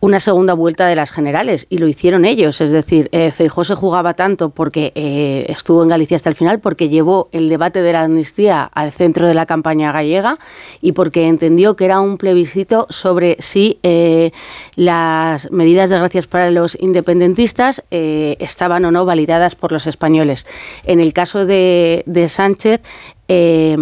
una 0.03 0.19
segunda 0.19 0.53
vuelta 0.53 0.85
de 0.85 0.97
las 0.97 1.11
generales 1.11 1.65
y 1.69 1.77
lo 1.77 1.87
hicieron 1.87 2.25
ellos. 2.25 2.59
Es 2.59 2.73
decir, 2.73 3.07
eh, 3.13 3.31
Feijó 3.31 3.63
se 3.63 3.73
jugaba 3.73 4.13
tanto 4.15 4.49
porque 4.49 4.91
eh, 4.95 5.45
estuvo 5.47 5.81
en 5.81 5.87
Galicia 5.87 6.17
hasta 6.17 6.27
el 6.27 6.35
final, 6.35 6.59
porque 6.59 6.89
llevó 6.89 7.29
el 7.31 7.47
debate 7.47 7.81
de 7.81 7.93
la 7.93 8.01
amnistía 8.01 8.63
al 8.65 8.91
centro 8.91 9.29
de 9.29 9.33
la 9.33 9.45
campaña 9.45 9.93
gallega 9.93 10.39
y 10.81 10.91
porque 10.91 11.25
entendió 11.25 11.77
que 11.77 11.85
era 11.85 12.01
un 12.01 12.17
plebiscito 12.17 12.85
sobre 12.89 13.37
si 13.39 13.79
eh, 13.83 14.31
las 14.75 15.49
medidas 15.53 15.89
de 15.89 15.99
gracias 15.99 16.27
para 16.27 16.51
los 16.51 16.77
independentistas 16.81 17.81
eh, 17.89 18.35
estaban 18.39 18.83
o 18.83 18.91
no 18.91 19.05
validadas 19.05 19.55
por 19.55 19.71
los 19.71 19.87
españoles. 19.87 20.45
En 20.83 20.99
el 20.99 21.13
caso 21.13 21.45
de, 21.45 22.03
de 22.07 22.27
Sánchez, 22.27 22.81
eh, 23.27 23.77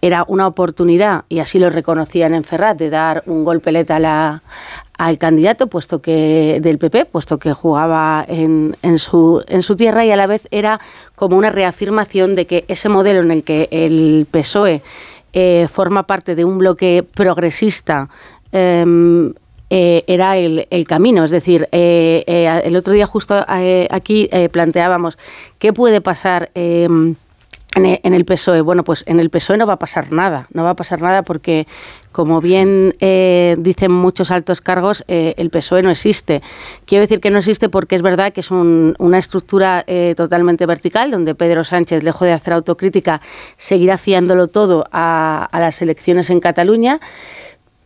era 0.00 0.24
una 0.28 0.46
oportunidad, 0.46 1.24
y 1.28 1.40
así 1.40 1.58
lo 1.58 1.70
reconocían 1.70 2.34
en 2.34 2.44
Ferraz, 2.44 2.76
de 2.76 2.90
dar 2.90 3.22
un 3.26 3.44
golpe 3.44 3.72
letal 3.72 4.40
al 4.98 5.18
candidato 5.18 5.66
puesto 5.66 6.00
que 6.00 6.58
del 6.62 6.78
PP, 6.78 7.06
puesto 7.06 7.38
que 7.38 7.52
jugaba 7.52 8.24
en, 8.26 8.76
en, 8.82 8.98
su, 8.98 9.44
en 9.46 9.62
su 9.62 9.76
tierra 9.76 10.04
y 10.04 10.10
a 10.10 10.16
la 10.16 10.26
vez 10.26 10.48
era 10.50 10.80
como 11.14 11.36
una 11.36 11.50
reafirmación 11.50 12.34
de 12.34 12.46
que 12.46 12.64
ese 12.68 12.88
modelo 12.88 13.20
en 13.20 13.30
el 13.30 13.44
que 13.44 13.68
el 13.70 14.26
PSOE 14.30 14.82
eh, 15.38 15.68
forma 15.70 16.04
parte 16.04 16.34
de 16.34 16.46
un 16.46 16.56
bloque 16.56 17.04
progresista 17.14 18.08
em, 18.52 19.34
eh, 19.68 20.02
era 20.06 20.38
el, 20.38 20.66
el, 20.70 20.86
camino. 20.86 21.24
Es 21.24 21.30
decir, 21.30 21.68
eh, 21.72 22.24
el 22.64 22.74
otro 22.74 22.94
día 22.94 23.04
justo 23.04 23.44
aquí 23.90 24.30
planteábamos 24.50 25.18
qué 25.58 25.74
puede 25.74 26.00
pasar 26.00 26.50
em, 26.54 27.16
en 27.84 28.14
el 28.14 28.24
PSOE. 28.24 28.62
Bueno, 28.62 28.84
pues 28.84 29.04
en 29.06 29.20
el 29.20 29.30
PSOE 29.30 29.58
no 29.58 29.66
va 29.66 29.74
a 29.74 29.78
pasar 29.78 30.10
nada, 30.10 30.46
no 30.52 30.64
va 30.64 30.70
a 30.70 30.76
pasar 30.76 31.02
nada 31.02 31.22
porque, 31.22 31.66
como 32.10 32.40
bien 32.40 32.94
eh, 33.00 33.56
dicen 33.58 33.92
muchos 33.92 34.30
altos 34.30 34.60
cargos, 34.60 35.04
eh, 35.08 35.34
el 35.36 35.50
PSOE 35.50 35.82
no 35.82 35.90
existe. 35.90 36.42
Quiero 36.86 37.02
decir 37.02 37.20
que 37.20 37.30
no 37.30 37.38
existe 37.38 37.68
porque 37.68 37.96
es 37.96 38.02
verdad 38.02 38.32
que 38.32 38.40
es 38.40 38.50
una 38.50 39.18
estructura 39.18 39.84
eh, 39.86 40.14
totalmente 40.16 40.64
vertical, 40.64 41.10
donde 41.10 41.34
Pedro 41.34 41.64
Sánchez, 41.64 42.02
lejos 42.02 42.26
de 42.26 42.32
hacer 42.32 42.54
autocrítica, 42.54 43.20
seguirá 43.58 43.98
fiándolo 43.98 44.48
todo 44.48 44.86
a, 44.90 45.46
a 45.50 45.60
las 45.60 45.82
elecciones 45.82 46.30
en 46.30 46.40
Cataluña 46.40 47.00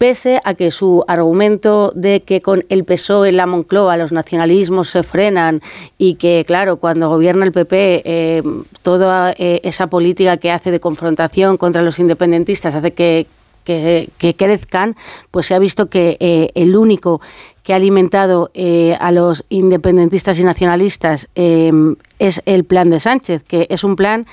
pese 0.00 0.40
a 0.44 0.54
que 0.54 0.70
su 0.70 1.04
argumento 1.08 1.92
de 1.94 2.22
que 2.22 2.40
con 2.40 2.64
el 2.70 2.84
PSOE 2.84 3.28
en 3.28 3.36
la 3.36 3.44
Moncloa 3.44 3.98
los 3.98 4.12
nacionalismos 4.12 4.88
se 4.88 5.02
frenan 5.02 5.60
y 5.98 6.14
que, 6.14 6.42
claro, 6.46 6.78
cuando 6.78 7.10
gobierna 7.10 7.44
el 7.44 7.52
PP, 7.52 8.00
eh, 8.06 8.42
toda 8.80 9.34
eh, 9.36 9.60
esa 9.62 9.88
política 9.88 10.38
que 10.38 10.50
hace 10.50 10.70
de 10.70 10.80
confrontación 10.80 11.58
contra 11.58 11.82
los 11.82 11.98
independentistas 11.98 12.74
hace 12.74 12.92
que, 12.92 13.26
que, 13.66 14.34
crezcan, 14.38 14.96
pues 15.30 15.48
se 15.48 15.54
ha 15.54 15.58
visto 15.58 15.90
que 15.90 16.16
eh, 16.18 16.50
el 16.54 16.76
único 16.76 17.20
que 17.62 17.74
ha 17.74 17.76
alimentado 17.76 18.50
a 18.98 19.12
los 19.12 19.44
independentistas 19.50 20.38
y 20.38 20.44
nacionalistas 20.44 21.28
es 21.34 22.42
el 22.46 22.64
plan 22.64 22.88
de 22.88 23.00
Sánchez, 23.00 23.42
que 23.46 23.66
es 23.68 23.84
un 23.84 23.96
plan 23.96 24.26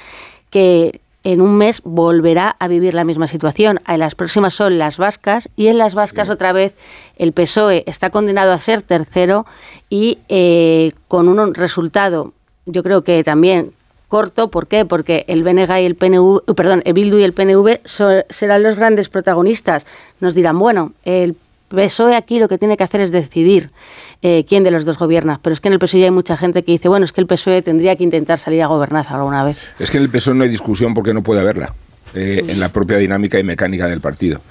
que 0.49 1.01
en 1.27 1.41
un 1.41 1.57
mes 1.57 1.81
volverá 1.83 2.55
a 2.57 2.69
vivir 2.69 2.93
la 2.93 3.03
misma 3.03 3.27
situación. 3.27 3.81
En 3.85 3.99
las 3.99 4.15
próximas 4.15 4.53
son 4.53 4.77
las 4.77 4.97
vascas 4.97 5.49
y 5.57 5.67
en 5.67 5.77
las 5.77 5.93
vascas 5.93 6.29
otra 6.29 6.53
vez 6.53 6.73
el 7.17 7.33
PSOE 7.33 7.83
está 7.85 8.11
condenado 8.11 8.53
a 8.53 8.59
ser 8.59 8.81
tercero 8.81 9.45
y 9.89 10.19
eh, 10.29 10.93
con 11.09 11.27
un 11.27 11.53
resultado, 11.53 12.31
yo 12.65 12.81
creo 12.81 13.03
que 13.03 13.25
también 13.25 13.73
corto. 14.07 14.49
¿Por 14.49 14.67
qué? 14.67 14.85
Porque 14.85 15.25
el 15.27 15.43
BNG 15.43 15.81
y 15.81 15.85
el 15.85 15.95
PNV, 15.95 16.55
perdón, 16.55 16.81
el 16.85 16.93
Bildu 16.93 17.17
y 17.17 17.23
el 17.25 17.33
PNV 17.33 17.81
serán 18.29 18.63
los 18.63 18.77
grandes 18.77 19.09
protagonistas. 19.09 19.85
Nos 20.21 20.33
dirán, 20.33 20.57
bueno, 20.57 20.93
el 21.03 21.35
PSOE 21.67 22.15
aquí 22.15 22.39
lo 22.39 22.47
que 22.47 22.57
tiene 22.57 22.77
que 22.77 22.85
hacer 22.85 23.01
es 23.01 23.11
decidir 23.11 23.71
eh, 24.21 24.45
quién 24.47 24.63
de 24.63 24.71
los 24.71 24.85
dos 24.85 24.97
gobierna. 24.97 25.39
Pero 25.41 25.53
es 25.53 25.59
que 25.59 25.67
en 25.67 25.73
el 25.73 25.79
PSOE 25.79 26.03
hay 26.03 26.11
mucha 26.11 26.37
gente 26.37 26.63
que 26.63 26.71
dice, 26.71 26.89
bueno, 26.89 27.05
es 27.05 27.11
que 27.11 27.21
el 27.21 27.27
PSOE 27.27 27.61
tendría 27.61 27.95
que 27.95 28.03
intentar 28.03 28.39
salir 28.39 28.63
a 28.63 28.67
gobernar 28.67 29.05
alguna 29.09 29.43
vez. 29.43 29.57
Es 29.79 29.91
que 29.91 29.97
en 29.97 30.03
el 30.03 30.09
PSOE 30.09 30.35
no 30.35 30.43
hay 30.43 30.49
discusión 30.49 30.93
porque 30.93 31.13
no 31.13 31.23
puede 31.23 31.41
haberla. 31.41 31.73
Eh, 32.15 32.45
en 32.47 32.59
la 32.59 32.69
propia 32.69 32.97
dinámica 32.97 33.37
y 33.37 33.43
mecánica 33.43 33.87
del 33.87 33.99
partido. 33.99 34.41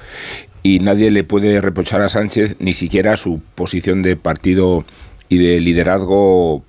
y 0.62 0.80
nadie 0.80 1.10
le 1.10 1.22
puede 1.24 1.60
reprochar 1.60 2.02
a 2.02 2.08
Sánchez 2.08 2.56
ni 2.58 2.74
siquiera 2.74 3.16
su 3.16 3.40
posición 3.54 4.02
de 4.02 4.16
partido 4.16 4.84
y 5.28 5.38
de 5.38 5.60
liderazgo 5.60 6.64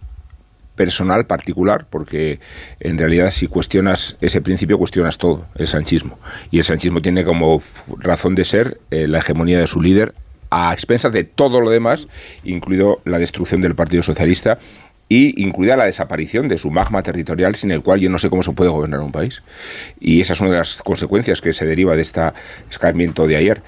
personal 0.78 1.26
particular, 1.26 1.88
porque 1.90 2.40
en 2.80 2.98
realidad 2.98 3.32
si 3.32 3.48
cuestionas 3.48 4.16
ese 4.22 4.40
principio, 4.40 4.78
cuestionas 4.78 5.18
todo, 5.18 5.46
el 5.56 5.68
sanchismo. 5.68 6.20
Y 6.52 6.60
el 6.60 6.64
sanchismo 6.64 7.02
tiene 7.02 7.26
como 7.26 7.62
razón 7.98 8.36
de 8.36 8.46
ser 8.46 8.80
eh, 8.92 9.08
la 9.08 9.18
hegemonía 9.18 9.60
de 9.60 9.68
su 9.68 9.82
líder 9.82 10.14
a 10.50 10.74
expensas 10.74 11.12
de 11.12 11.24
todo 11.24 11.62
lo 11.62 11.70
demás, 11.70 12.08
incluido 12.44 13.02
la 13.06 13.20
destrucción 13.20 13.62
del 13.62 13.76
Partido 13.76 14.04
Socialista 14.04 14.60
y 15.10 15.42
incluida 15.42 15.78
la 15.78 15.86
desaparición 15.86 16.48
de 16.48 16.58
su 16.58 16.70
magma 16.70 17.02
territorial 17.04 17.56
sin 17.56 17.72
el 17.72 17.82
cual 17.82 18.00
yo 18.00 18.10
no 18.10 18.20
sé 18.20 18.30
cómo 18.30 18.44
se 18.44 18.52
puede 18.52 18.70
gobernar 18.70 19.00
un 19.00 19.12
país. 19.12 19.42
Y 20.00 20.22
esa 20.22 20.34
es 20.34 20.42
una 20.42 20.52
de 20.52 20.58
las 20.58 20.78
consecuencias 20.78 21.42
que 21.42 21.54
se 21.54 21.66
deriva 21.66 21.96
de 21.96 22.02
este 22.02 22.22
escarmiento 22.70 23.28
de 23.28 23.38
ayer. 23.38 23.62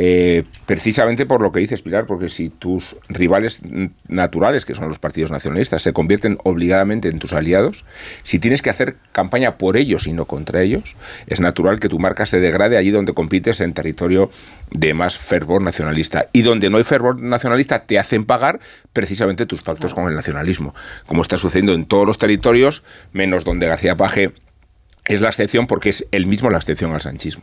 Eh, 0.00 0.44
precisamente 0.64 1.26
por 1.26 1.40
lo 1.40 1.50
que 1.50 1.58
dices, 1.58 1.82
Pilar, 1.82 2.06
porque 2.06 2.28
si 2.28 2.50
tus 2.50 2.96
rivales 3.08 3.62
naturales, 4.06 4.64
que 4.64 4.74
son 4.74 4.88
los 4.88 5.00
partidos 5.00 5.32
nacionalistas, 5.32 5.82
se 5.82 5.92
convierten 5.92 6.38
obligadamente 6.44 7.08
en 7.08 7.18
tus 7.18 7.32
aliados, 7.32 7.84
si 8.22 8.38
tienes 8.38 8.62
que 8.62 8.70
hacer 8.70 8.96
campaña 9.10 9.58
por 9.58 9.76
ellos 9.76 10.06
y 10.06 10.12
no 10.12 10.26
contra 10.26 10.62
ellos, 10.62 10.94
es 11.26 11.40
natural 11.40 11.80
que 11.80 11.88
tu 11.88 11.98
marca 11.98 12.26
se 12.26 12.38
degrade 12.38 12.76
allí 12.76 12.90
donde 12.90 13.12
compites 13.12 13.60
en 13.60 13.72
territorio 13.72 14.30
de 14.70 14.94
más 14.94 15.18
fervor 15.18 15.62
nacionalista. 15.62 16.28
Y 16.32 16.42
donde 16.42 16.70
no 16.70 16.78
hay 16.78 16.84
fervor 16.84 17.20
nacionalista, 17.20 17.84
te 17.84 17.98
hacen 17.98 18.24
pagar 18.24 18.60
precisamente 18.92 19.46
tus 19.46 19.62
pactos 19.62 19.94
con 19.94 20.06
el 20.06 20.14
nacionalismo, 20.14 20.74
como 21.06 21.22
está 21.22 21.36
sucediendo 21.36 21.72
en 21.72 21.86
todos 21.86 22.06
los 22.06 22.18
territorios, 22.18 22.84
menos 23.12 23.44
donde 23.44 23.66
García 23.66 23.96
Paje 23.96 24.32
es 25.08 25.22
la 25.22 25.28
excepción 25.28 25.66
porque 25.66 25.88
es 25.88 26.06
el 26.12 26.26
mismo 26.26 26.50
la 26.50 26.58
excepción 26.58 26.92
al 26.92 27.00
sanchismo. 27.00 27.42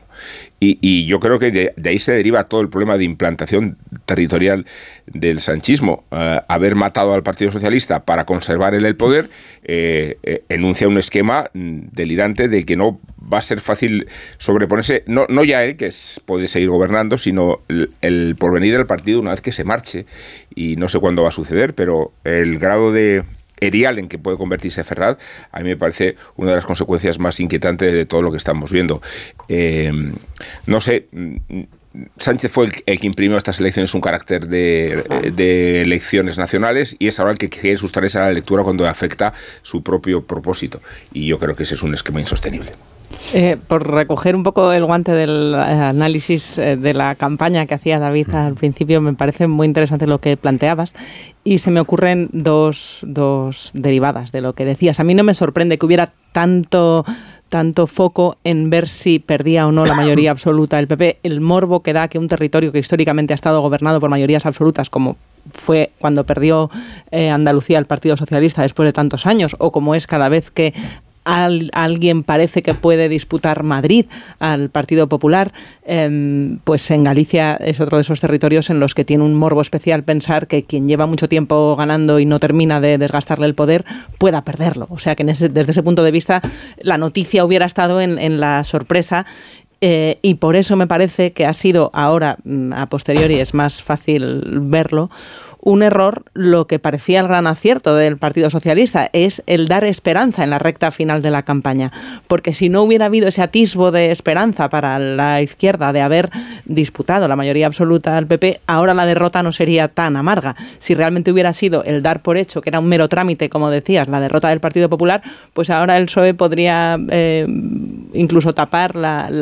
Y, 0.60 1.06
yo 1.06 1.20
creo 1.20 1.40
que 1.40 1.52
de, 1.52 1.74
ahí 1.84 2.00
se 2.00 2.14
deriva 2.14 2.46
todo 2.46 2.62
el 2.62 2.70
problema 2.70 2.98
de 2.98 3.04
implantación 3.04 3.78
territorial 4.06 4.66
del 5.08 5.42
sanchismo. 5.42 6.06
Eh, 6.12 6.42
haber 6.48 6.76
matado 6.76 7.14
al 7.14 7.24
Partido 7.24 7.52
Socialista 7.52 8.06
para 8.06 8.26
conservar 8.26 8.74
el 8.76 8.96
poder 8.96 9.30
eh, 9.64 10.18
eh, 10.24 10.44
enuncia 10.50 10.88
un 10.88 10.98
esquema 10.98 11.50
delirante 11.54 12.48
de 12.48 12.66
que 12.66 12.78
no 12.78 13.00
va 13.32 13.40
a 13.40 13.42
ser 13.42 13.60
fácil 13.60 14.08
sobreponerse, 14.38 15.04
no, 15.08 15.26
no 15.28 15.44
ya 15.44 15.64
él, 15.64 15.76
que 15.76 15.90
puede 16.26 16.48
seguir 16.48 16.70
gobernando, 16.70 17.18
sino 17.18 17.62
el, 17.68 17.90
el 18.02 18.36
porvenir 18.38 18.78
del 18.78 18.86
partido 18.86 19.20
una 19.20 19.32
vez 19.32 19.42
que 19.42 19.52
se 19.52 19.64
marche. 19.64 20.06
Y 20.54 20.76
no 20.76 20.88
sé 20.88 21.00
cuándo 21.00 21.24
va 21.24 21.30
a 21.30 21.32
suceder, 21.32 21.74
pero 21.74 22.12
el 22.24 22.60
grado 22.60 22.92
de 22.92 23.24
erial 23.60 24.00
en 24.00 24.08
que 24.08 24.18
puede 24.18 24.38
convertirse 24.38 24.84
Ferraz, 24.84 25.18
a 25.52 25.60
mí 25.60 25.66
me 25.66 25.78
parece 25.78 26.16
una 26.36 26.52
de 26.52 26.58
las 26.58 26.66
consecuencias 26.66 27.20
más 27.20 27.40
inquietantes 27.40 27.94
de 27.94 28.06
todo 28.06 28.22
lo 28.22 28.32
que 28.32 28.38
estamos 28.38 28.72
viendo. 28.72 29.02
Eh, 29.48 29.92
no 30.66 30.82
sé. 30.82 31.08
Mm, 31.12 31.38
Sánchez 32.18 32.52
fue 32.52 32.66
el, 32.86 33.00
que 33.00 33.08
imprimió 33.08 33.38
estas 33.38 33.60
elecciones 33.60 33.94
un 33.94 34.02
carácter 34.02 34.48
de, 34.48 35.82
elecciones 35.82 36.38
nacionales 36.38 36.96
y 37.00 37.08
es 37.08 37.20
ahora 37.20 37.32
el 37.32 37.38
que 37.38 37.50
quiere 37.50 37.78
sustraerse 37.78 38.18
a 38.18 38.24
la 38.24 38.32
lectura 38.34 38.64
cuando 38.64 38.88
afecta 38.88 39.34
su 39.62 39.82
propio 39.82 40.22
propósito. 40.24 40.82
Y 41.14 41.28
yo 41.28 41.40
creo 41.40 41.56
que 41.56 41.64
ese 41.64 41.76
es 41.76 41.84
un 41.84 41.94
esquema 41.94 42.20
insostenible. 42.20 42.74
Eh, 43.34 43.58
por 43.68 43.90
recoger 43.92 44.36
un 44.36 44.44
poco 44.44 44.72
el 44.72 44.86
guante 44.86 45.12
del 45.12 45.54
eh, 45.54 45.58
análisis 45.58 46.58
eh, 46.58 46.78
de 46.78 46.94
la 46.94 47.16
campaña 47.16 47.66
que 47.66 47.74
hacía 47.74 48.00
David 48.00 48.34
al 48.34 48.56
principio, 48.56 49.02
me 49.02 49.14
parece 49.14 49.48
muy 49.48 49.68
interesante 49.68 50.08
lo 50.08 50.20
que 50.20 50.38
planteabas. 50.38 50.94
Y 51.44 51.60
se 51.60 51.72
me 51.72 51.80
ocurren 51.80 52.30
dos, 52.32 53.00
dos 53.04 53.72
derivadas 53.74 54.32
de 54.32 54.42
lo 54.42 54.54
que 54.54 54.66
decías. 54.66 55.00
A 55.00 55.04
mí 55.04 55.14
no 55.14 55.24
me 55.24 55.34
sorprende 55.34 55.78
que 55.78 55.86
hubiera 55.86 56.12
tanto 56.32 57.06
tanto 57.50 57.86
foco 57.86 58.38
en 58.44 58.72
ver 58.72 58.88
si 58.88 59.20
perdía 59.20 59.68
o 59.68 59.72
no 59.72 59.86
la 59.86 59.94
mayoría 59.94 60.32
absoluta 60.32 60.78
del 60.78 60.88
PP, 60.88 61.20
el 61.24 61.42
morbo 61.42 61.82
que 61.82 61.94
da 61.94 62.08
que 62.08 62.18
un 62.18 62.28
territorio 62.28 62.72
que 62.72 62.80
históricamente 62.80 63.34
ha 63.34 63.36
estado 63.36 63.62
gobernado 63.62 64.00
por 64.00 64.10
mayorías 64.10 64.48
absolutas, 64.48 64.90
como 64.90 65.16
fue 65.54 65.92
cuando 66.00 66.24
perdió 66.24 66.72
Andalucía 67.12 67.78
el 67.78 67.86
Partido 67.86 68.18
Socialista 68.18 68.64
después 68.64 68.88
de 68.88 68.94
tantos 68.94 69.28
años, 69.28 69.56
o 69.60 69.72
como 69.72 69.94
es 69.94 70.08
cada 70.08 70.28
vez 70.28 70.50
que 70.50 70.74
alguien 71.26 72.24
parece 72.24 72.62
que 72.62 72.74
puede 72.74 73.10
disputar 73.10 73.64
Madrid 73.64 74.06
al 74.40 74.70
Partido 74.70 75.08
Popular, 75.08 75.52
em, 75.86 76.60
pues 76.64 76.90
en 76.92 77.04
Galicia 77.04 77.56
es 77.56 77.80
otro 77.80 77.98
de 77.98 78.02
esos 78.02 78.22
territorios 78.22 78.70
en 78.70 78.80
los 78.80 78.94
que 78.94 79.04
tiene 79.04 79.24
un 79.24 79.34
morbo 79.34 79.62
especial 79.62 80.04
pensar 80.04 80.48
que 80.48 80.64
quien 80.64 80.88
lleva 80.88 81.08
mucho 81.08 81.28
tiempo 81.28 81.76
ganando 81.76 82.20
y 82.20 82.26
no 82.26 82.40
termina 82.40 82.80
de 82.80 82.98
desgastarle 82.98 83.48
el 83.48 83.56
poder 83.56 83.86
pueda 84.20 84.44
perderlo. 84.44 84.88
O 84.90 85.00
sea 85.00 85.16
que 85.16 85.24
desde 85.24 85.72
ese 85.72 85.84
punto 85.84 86.04
de 86.04 86.12
vista 86.12 86.42
la 86.82 86.98
noticia 86.98 87.44
hubiera 87.44 87.66
estado 87.66 88.00
en, 88.02 88.40
la 88.40 88.64
sorpresa 88.64 89.26
eh, 89.82 90.20
y 90.22 90.36
por 90.36 90.56
eso 90.56 90.76
me 90.76 90.88
parece 90.88 91.32
que 91.32 91.46
ha 91.46 91.54
sido 91.54 91.90
ahora, 91.94 92.38
mm, 92.44 92.74
a 92.74 92.88
posteriori, 92.88 93.40
es 93.40 93.54
más 93.54 93.84
fácil 93.84 94.42
verlo, 94.62 95.10
un 95.66 95.82
error 95.82 96.24
lo 96.34 96.68
que 96.68 96.78
parecía 96.78 97.20
el 97.20 97.28
gran 97.28 97.48
acierto 97.48 97.96
del 97.96 98.18
Partido 98.18 98.52
Socialista, 98.52 99.10
es 99.14 99.44
el 99.48 99.68
dar 99.68 99.84
esperanza 99.84 100.44
en 100.44 100.52
la 100.52 100.60
recta 100.60 100.92
final 100.92 101.24
de 101.24 101.32
la 101.32 101.42
campaña. 101.44 101.92
Porque 102.28 102.54
si 102.54 102.70
no 102.70 102.84
hubiera 102.84 103.08
habido 103.08 103.28
ese 103.28 103.42
atisbo 103.42 103.92
de 103.92 104.12
esperanza 104.12 104.70
para 104.70 105.00
la 105.00 105.42
izquierda 105.42 105.92
de 105.92 106.02
haber 106.02 106.30
disputado 106.66 107.28
la 107.28 107.36
mayoría 107.36 107.66
absoluta 107.66 108.16
al 108.16 108.28
PP, 108.28 108.60
ahora 108.68 108.94
la 108.94 109.08
derrota 109.08 109.42
no 109.42 109.52
sería 109.52 109.88
tan 109.88 110.16
amarga. 110.18 110.56
Si 110.78 110.94
realmente 110.94 111.32
hubiera 111.32 111.52
sido 111.52 111.84
el 111.84 112.04
dar 112.04 112.22
por 112.22 112.38
hecho, 112.38 112.62
que 112.62 112.70
era 112.70 112.80
un 112.80 112.86
mero 112.86 113.10
trámite, 113.10 113.50
como 113.50 113.72
decías, 113.72 114.08
la 114.08 114.20
derrota 114.20 114.50
del 114.50 114.60
Partido 114.60 114.88
Popular, 114.88 115.24
pues 115.54 115.72
ahora 115.72 115.98
el 115.98 116.06
PSOE 116.06 116.36
podría 116.36 117.00
eh, 117.10 117.48
incluso 118.14 118.54
tapar 118.54 118.94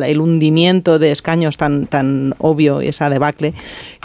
el 0.05 0.21
hundimiento 0.21 0.99
de 0.99 1.11
escaños 1.11 1.57
tan, 1.57 1.85
tan 1.87 2.33
obvio, 2.37 2.79
esa 2.79 3.09
debacle 3.09 3.53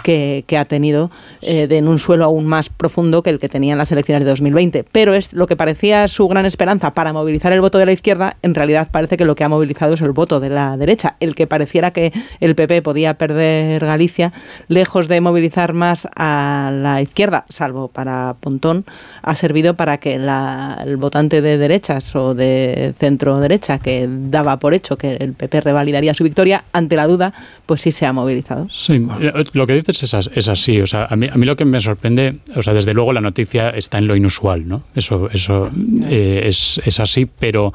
que, 0.02 0.44
ha 0.58 0.64
tenido 0.64 1.10
eh, 1.42 1.66
en 1.70 1.88
un 1.88 1.98
suelo 1.98 2.24
aún 2.24 2.46
más 2.46 2.68
profundo 2.68 3.22
que 3.22 3.30
el 3.30 3.38
que 3.38 3.48
tenía 3.48 3.72
en 3.72 3.78
las 3.78 3.92
elecciones 3.92 4.24
de 4.24 4.30
2020. 4.30 4.84
Pero 4.90 5.14
es 5.14 5.32
lo 5.32 5.46
que 5.46 5.56
parecía 5.56 6.08
su 6.08 6.26
gran 6.28 6.46
esperanza 6.46 6.94
para 6.94 7.12
movilizar 7.12 7.52
el 7.52 7.60
voto 7.60 7.78
de 7.78 7.86
la 7.86 7.92
izquierda, 7.92 8.36
en 8.42 8.54
realidad 8.54 8.88
parece 8.90 9.16
que 9.16 9.24
lo 9.24 9.34
que 9.34 9.44
ha 9.44 9.48
movilizado 9.48 9.94
es 9.94 10.00
el 10.00 10.12
voto 10.12 10.40
de 10.40 10.50
la 10.50 10.76
derecha. 10.76 11.16
El 11.20 11.34
que 11.34 11.46
pareciera 11.46 11.92
que 11.92 12.12
el 12.40 12.54
PP 12.54 12.82
podía 12.82 13.14
perder 13.14 13.84
Galicia, 13.84 14.32
lejos 14.68 15.08
de 15.08 15.20
movilizar 15.20 15.72
más 15.72 16.08
a 16.16 16.70
la 16.72 17.00
izquierda, 17.02 17.44
salvo 17.48 17.88
para 17.88 18.36
Pontón, 18.40 18.84
ha 19.22 19.34
servido 19.34 19.74
para 19.74 19.98
que 19.98 20.14
el 20.14 20.96
votante 20.96 21.40
de 21.40 21.58
derechas 21.58 22.14
o 22.16 22.34
de 22.34 22.94
centro 22.98 23.40
derecha, 23.40 23.78
que 23.78 24.08
daba 24.08 24.58
por 24.58 24.74
hecho 24.74 24.96
que 24.96 25.16
el 25.16 25.32
PP 25.34 25.60
revalidaría 25.62 26.14
su 26.14 26.24
victoria, 26.24 26.64
ante 26.72 26.96
la 26.96 27.06
duda, 27.06 27.32
pues 27.66 27.80
sí 27.80 27.92
se 27.92 28.06
ha 28.06 28.12
movilizado. 28.12 28.68
Sí, 28.70 29.06
lo 29.52 29.66
que 29.66 29.82
dices 29.92 30.28
es, 30.34 30.48
así. 30.48 30.80
O 30.80 30.86
sea, 30.86 31.06
a 31.06 31.16
mí, 31.16 31.28
a 31.30 31.36
mí 31.36 31.46
lo 31.46 31.56
que 31.56 31.64
me 31.64 31.80
sorprende 31.80 32.36
o 32.54 32.62
sea, 32.62 32.74
desde 32.74 32.94
luego 32.94 33.12
la 33.12 33.20
noticia 33.20 33.70
está 33.70 33.98
en 33.98 34.06
lo 34.06 34.16
inusual, 34.16 34.66
¿no? 34.68 34.82
Eso, 34.94 35.28
eso 35.32 35.70
eh, 36.08 36.42
es, 36.46 36.80
es 36.84 37.00
así, 37.00 37.26
pero 37.26 37.72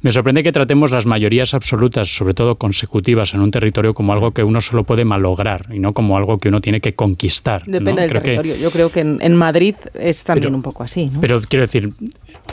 me 0.00 0.12
sorprende 0.12 0.44
que 0.44 0.52
tratemos 0.52 0.92
las 0.92 1.06
mayorías 1.06 1.54
absolutas, 1.54 2.08
sobre 2.08 2.32
todo 2.32 2.54
consecutivas, 2.54 3.34
en 3.34 3.40
un 3.40 3.50
territorio 3.50 3.94
como 3.94 4.12
algo 4.12 4.30
que 4.30 4.44
uno 4.44 4.60
solo 4.60 4.84
puede 4.84 5.04
malograr 5.04 5.66
y 5.72 5.80
no 5.80 5.92
como 5.92 6.16
algo 6.16 6.38
que 6.38 6.48
uno 6.48 6.60
tiene 6.60 6.80
que 6.80 6.94
conquistar. 6.94 7.64
Depende 7.66 8.02
del 8.02 8.12
territorio. 8.12 8.56
Yo 8.56 8.70
creo 8.70 8.90
que 8.90 9.00
en, 9.00 9.36
Madrid 9.36 9.74
es 9.94 10.22
también 10.22 10.54
un 10.54 10.62
poco 10.62 10.84
así. 10.84 11.10
¿no? 11.12 11.20
Pero 11.20 11.40
quiero 11.40 11.64
decir, 11.64 11.92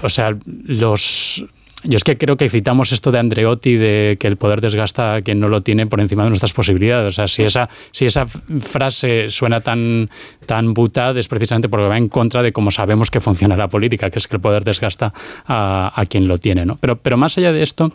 o 0.02 0.10
sea, 0.10 0.36
los 0.46 1.46
yo 1.88 1.98
es 1.98 2.04
que 2.04 2.16
creo 2.16 2.38
que 2.38 2.50
citamos 2.50 2.92
esto 2.92 3.12
de 3.12 3.20
Andreotti, 3.20 3.76
de 3.78 4.18
que 4.20 4.28
el 4.28 4.38
poder 4.38 4.62
desgasta 4.62 5.16
a 5.16 5.22
quien 5.22 5.40
no 5.40 5.48
lo 5.48 5.62
tiene 5.62 5.88
por 5.88 6.00
encima 6.00 6.24
de 6.24 6.30
nuestras 6.30 6.54
posibilidades. 6.54 7.08
O 7.08 7.12
sea, 7.12 7.28
si 7.28 7.44
esa, 7.44 7.70
si 7.92 8.06
esa 8.06 8.26
frase 8.26 9.30
suena 9.30 9.62
tan, 9.62 10.10
tan 10.46 10.74
buta, 10.74 11.12
es 11.12 11.28
precisamente 11.28 11.70
porque 11.70 11.88
va 11.88 11.98
en 11.98 12.10
contra 12.10 12.42
de 12.44 12.52
cómo 12.52 12.72
sabemos 12.72 13.12
que 13.12 13.22
funciona 13.22 13.56
la 13.56 13.68
política, 13.68 14.10
que 14.10 14.20
es 14.20 14.28
que 14.28 14.36
el 14.36 14.42
poder 14.42 14.64
desgasta 14.64 15.14
a, 15.46 15.92
a 15.96 16.06
quien 16.06 16.28
lo 16.28 16.38
tiene. 16.38 16.66
¿no? 16.66 16.78
Pero, 16.78 16.98
pero 16.98 17.18
más 17.18 17.38
allá 17.38 17.52
de 17.52 17.64
esto, 17.64 17.92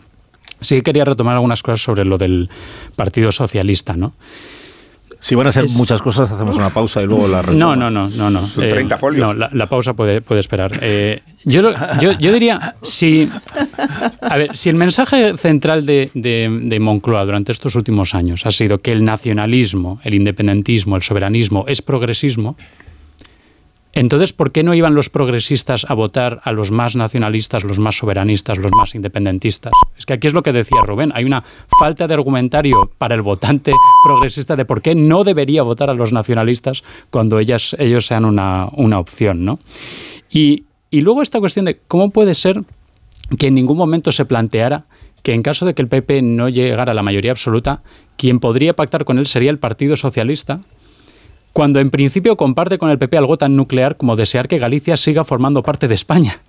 sí 0.61 0.81
quería 0.81 1.05
retomar 1.05 1.35
algunas 1.35 1.61
cosas 1.63 1.81
sobre 1.81 2.05
lo 2.05 2.17
del 2.17 2.49
Partido 2.95 3.31
Socialista. 3.31 3.95
¿no? 3.95 4.13
Si 5.21 5.35
van 5.35 5.45
a 5.45 5.51
ser 5.51 5.69
muchas 5.77 6.01
cosas, 6.01 6.31
hacemos 6.31 6.57
una 6.57 6.71
pausa 6.71 6.99
y 7.03 7.05
luego 7.05 7.27
la 7.27 7.43
No, 7.43 7.75
no, 7.75 7.91
no, 7.91 8.09
no. 8.09 8.29
no. 8.31 8.41
Son 8.41 8.67
30 8.67 8.95
eh, 8.95 8.97
folios. 8.97 9.37
No, 9.37 9.47
la, 9.51 9.67
pausa 9.67 9.93
puede, 9.93 10.19
puede 10.21 10.41
esperar. 10.41 10.79
Eh, 10.81 11.21
yo, 11.45 11.61
yo, 12.01 12.13
yo, 12.13 12.33
diría, 12.33 12.75
si, 12.81 13.29
a 14.19 14.37
ver, 14.37 14.57
si 14.57 14.69
el 14.69 14.75
mensaje 14.75 15.37
central 15.37 15.85
de, 15.85 16.09
de, 16.15 16.49
de, 16.63 16.79
Moncloa 16.79 17.23
durante 17.23 17.51
estos 17.51 17.75
últimos 17.75 18.15
años 18.15 18.47
ha 18.47 18.51
sido 18.51 18.79
que 18.79 18.91
el 18.91 19.05
nacionalismo, 19.05 19.99
el 20.03 20.15
independentismo, 20.15 20.95
el 20.95 21.03
soberanismo 21.03 21.65
es 21.67 21.83
progresismo, 21.83 22.57
entonces, 23.93 24.31
¿por 24.31 24.51
qué 24.51 24.63
no 24.63 24.73
iban 24.73 24.95
los 24.95 25.09
progresistas 25.09 25.85
a 25.89 25.93
votar 25.93 26.39
a 26.43 26.51
los 26.51 26.71
más 26.71 26.95
nacionalistas, 26.95 27.63
los 27.63 27.79
más 27.79 27.97
soberanistas, 27.97 28.57
los 28.57 28.71
más 28.71 28.95
independentistas? 28.95 29.73
Es 29.97 30.05
que 30.05 30.13
aquí 30.13 30.27
es 30.27 30.33
lo 30.33 30.43
que 30.43 30.53
decía 30.53 30.81
Rubén, 30.81 31.11
hay 31.13 31.25
una 31.25 31.43
falta 31.79 32.07
de 32.07 32.13
argumentario 32.13 32.89
para 32.97 33.15
el 33.15 33.21
votante 33.21 33.73
progresista 34.05 34.55
de 34.55 34.65
por 34.65 34.81
qué 34.81 34.95
no 34.95 35.23
debería 35.23 35.63
votar 35.63 35.89
a 35.89 35.93
los 35.93 36.13
nacionalistas 36.13 36.83
cuando 37.09 37.39
ellos 37.39 37.75
sean 37.99 38.25
una, 38.25 38.69
una 38.73 38.99
opción. 38.99 39.43
¿no? 39.43 39.59
Y, 40.29 40.63
y 40.89 41.01
luego 41.01 41.21
esta 41.21 41.39
cuestión 41.39 41.65
de 41.65 41.79
cómo 41.87 42.11
puede 42.11 42.33
ser 42.33 42.61
que 43.37 43.47
en 43.47 43.55
ningún 43.55 43.77
momento 43.77 44.11
se 44.11 44.25
planteara 44.25 44.85
que 45.23 45.33
en 45.33 45.43
caso 45.43 45.65
de 45.65 45.73
que 45.73 45.81
el 45.81 45.87
PP 45.87 46.21
no 46.21 46.49
llegara 46.49 46.91
a 46.91 46.95
la 46.95 47.03
mayoría 47.03 47.31
absoluta, 47.31 47.83
quien 48.17 48.39
podría 48.39 48.75
pactar 48.75 49.05
con 49.05 49.19
él 49.19 49.27
sería 49.27 49.51
el 49.51 49.59
Partido 49.59 49.95
Socialista, 49.95 50.61
cuando 51.53 51.79
en 51.79 51.89
principio 51.89 52.37
comparte 52.37 52.77
con 52.77 52.89
el 52.89 52.97
PP 52.97 53.17
algo 53.17 53.37
tan 53.37 53.55
nuclear 53.55 53.97
como 53.97 54.15
desear 54.15 54.47
que 54.47 54.59
Galicia 54.59 54.97
siga 54.97 55.23
formando 55.23 55.63
parte 55.63 55.87
de 55.87 55.95
España. 55.95 56.41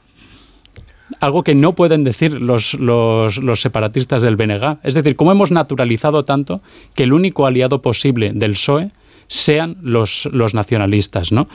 Algo 1.21 1.43
que 1.43 1.55
no 1.55 1.75
pueden 1.75 2.05
decir 2.05 2.41
los, 2.41 2.75
los, 2.75 3.61
separatistas 3.61 4.23
del 4.23 4.37
BNG. 4.37 4.79
Es 4.83 4.95
decir, 4.95 5.15
cómo 5.15 5.33
hemos 5.33 5.51
naturalizado 5.51 6.25
tanto 6.25 6.63
que 6.95 7.03
el 7.03 7.13
único 7.13 7.47
aliado 7.47 7.83
posible 7.83 8.33
del 8.33 8.53
PSOE 8.53 8.91
sean 9.27 9.77
los, 9.83 10.29
los 10.33 10.55
nacionalistas, 10.55 11.33
¿no? 11.33 11.49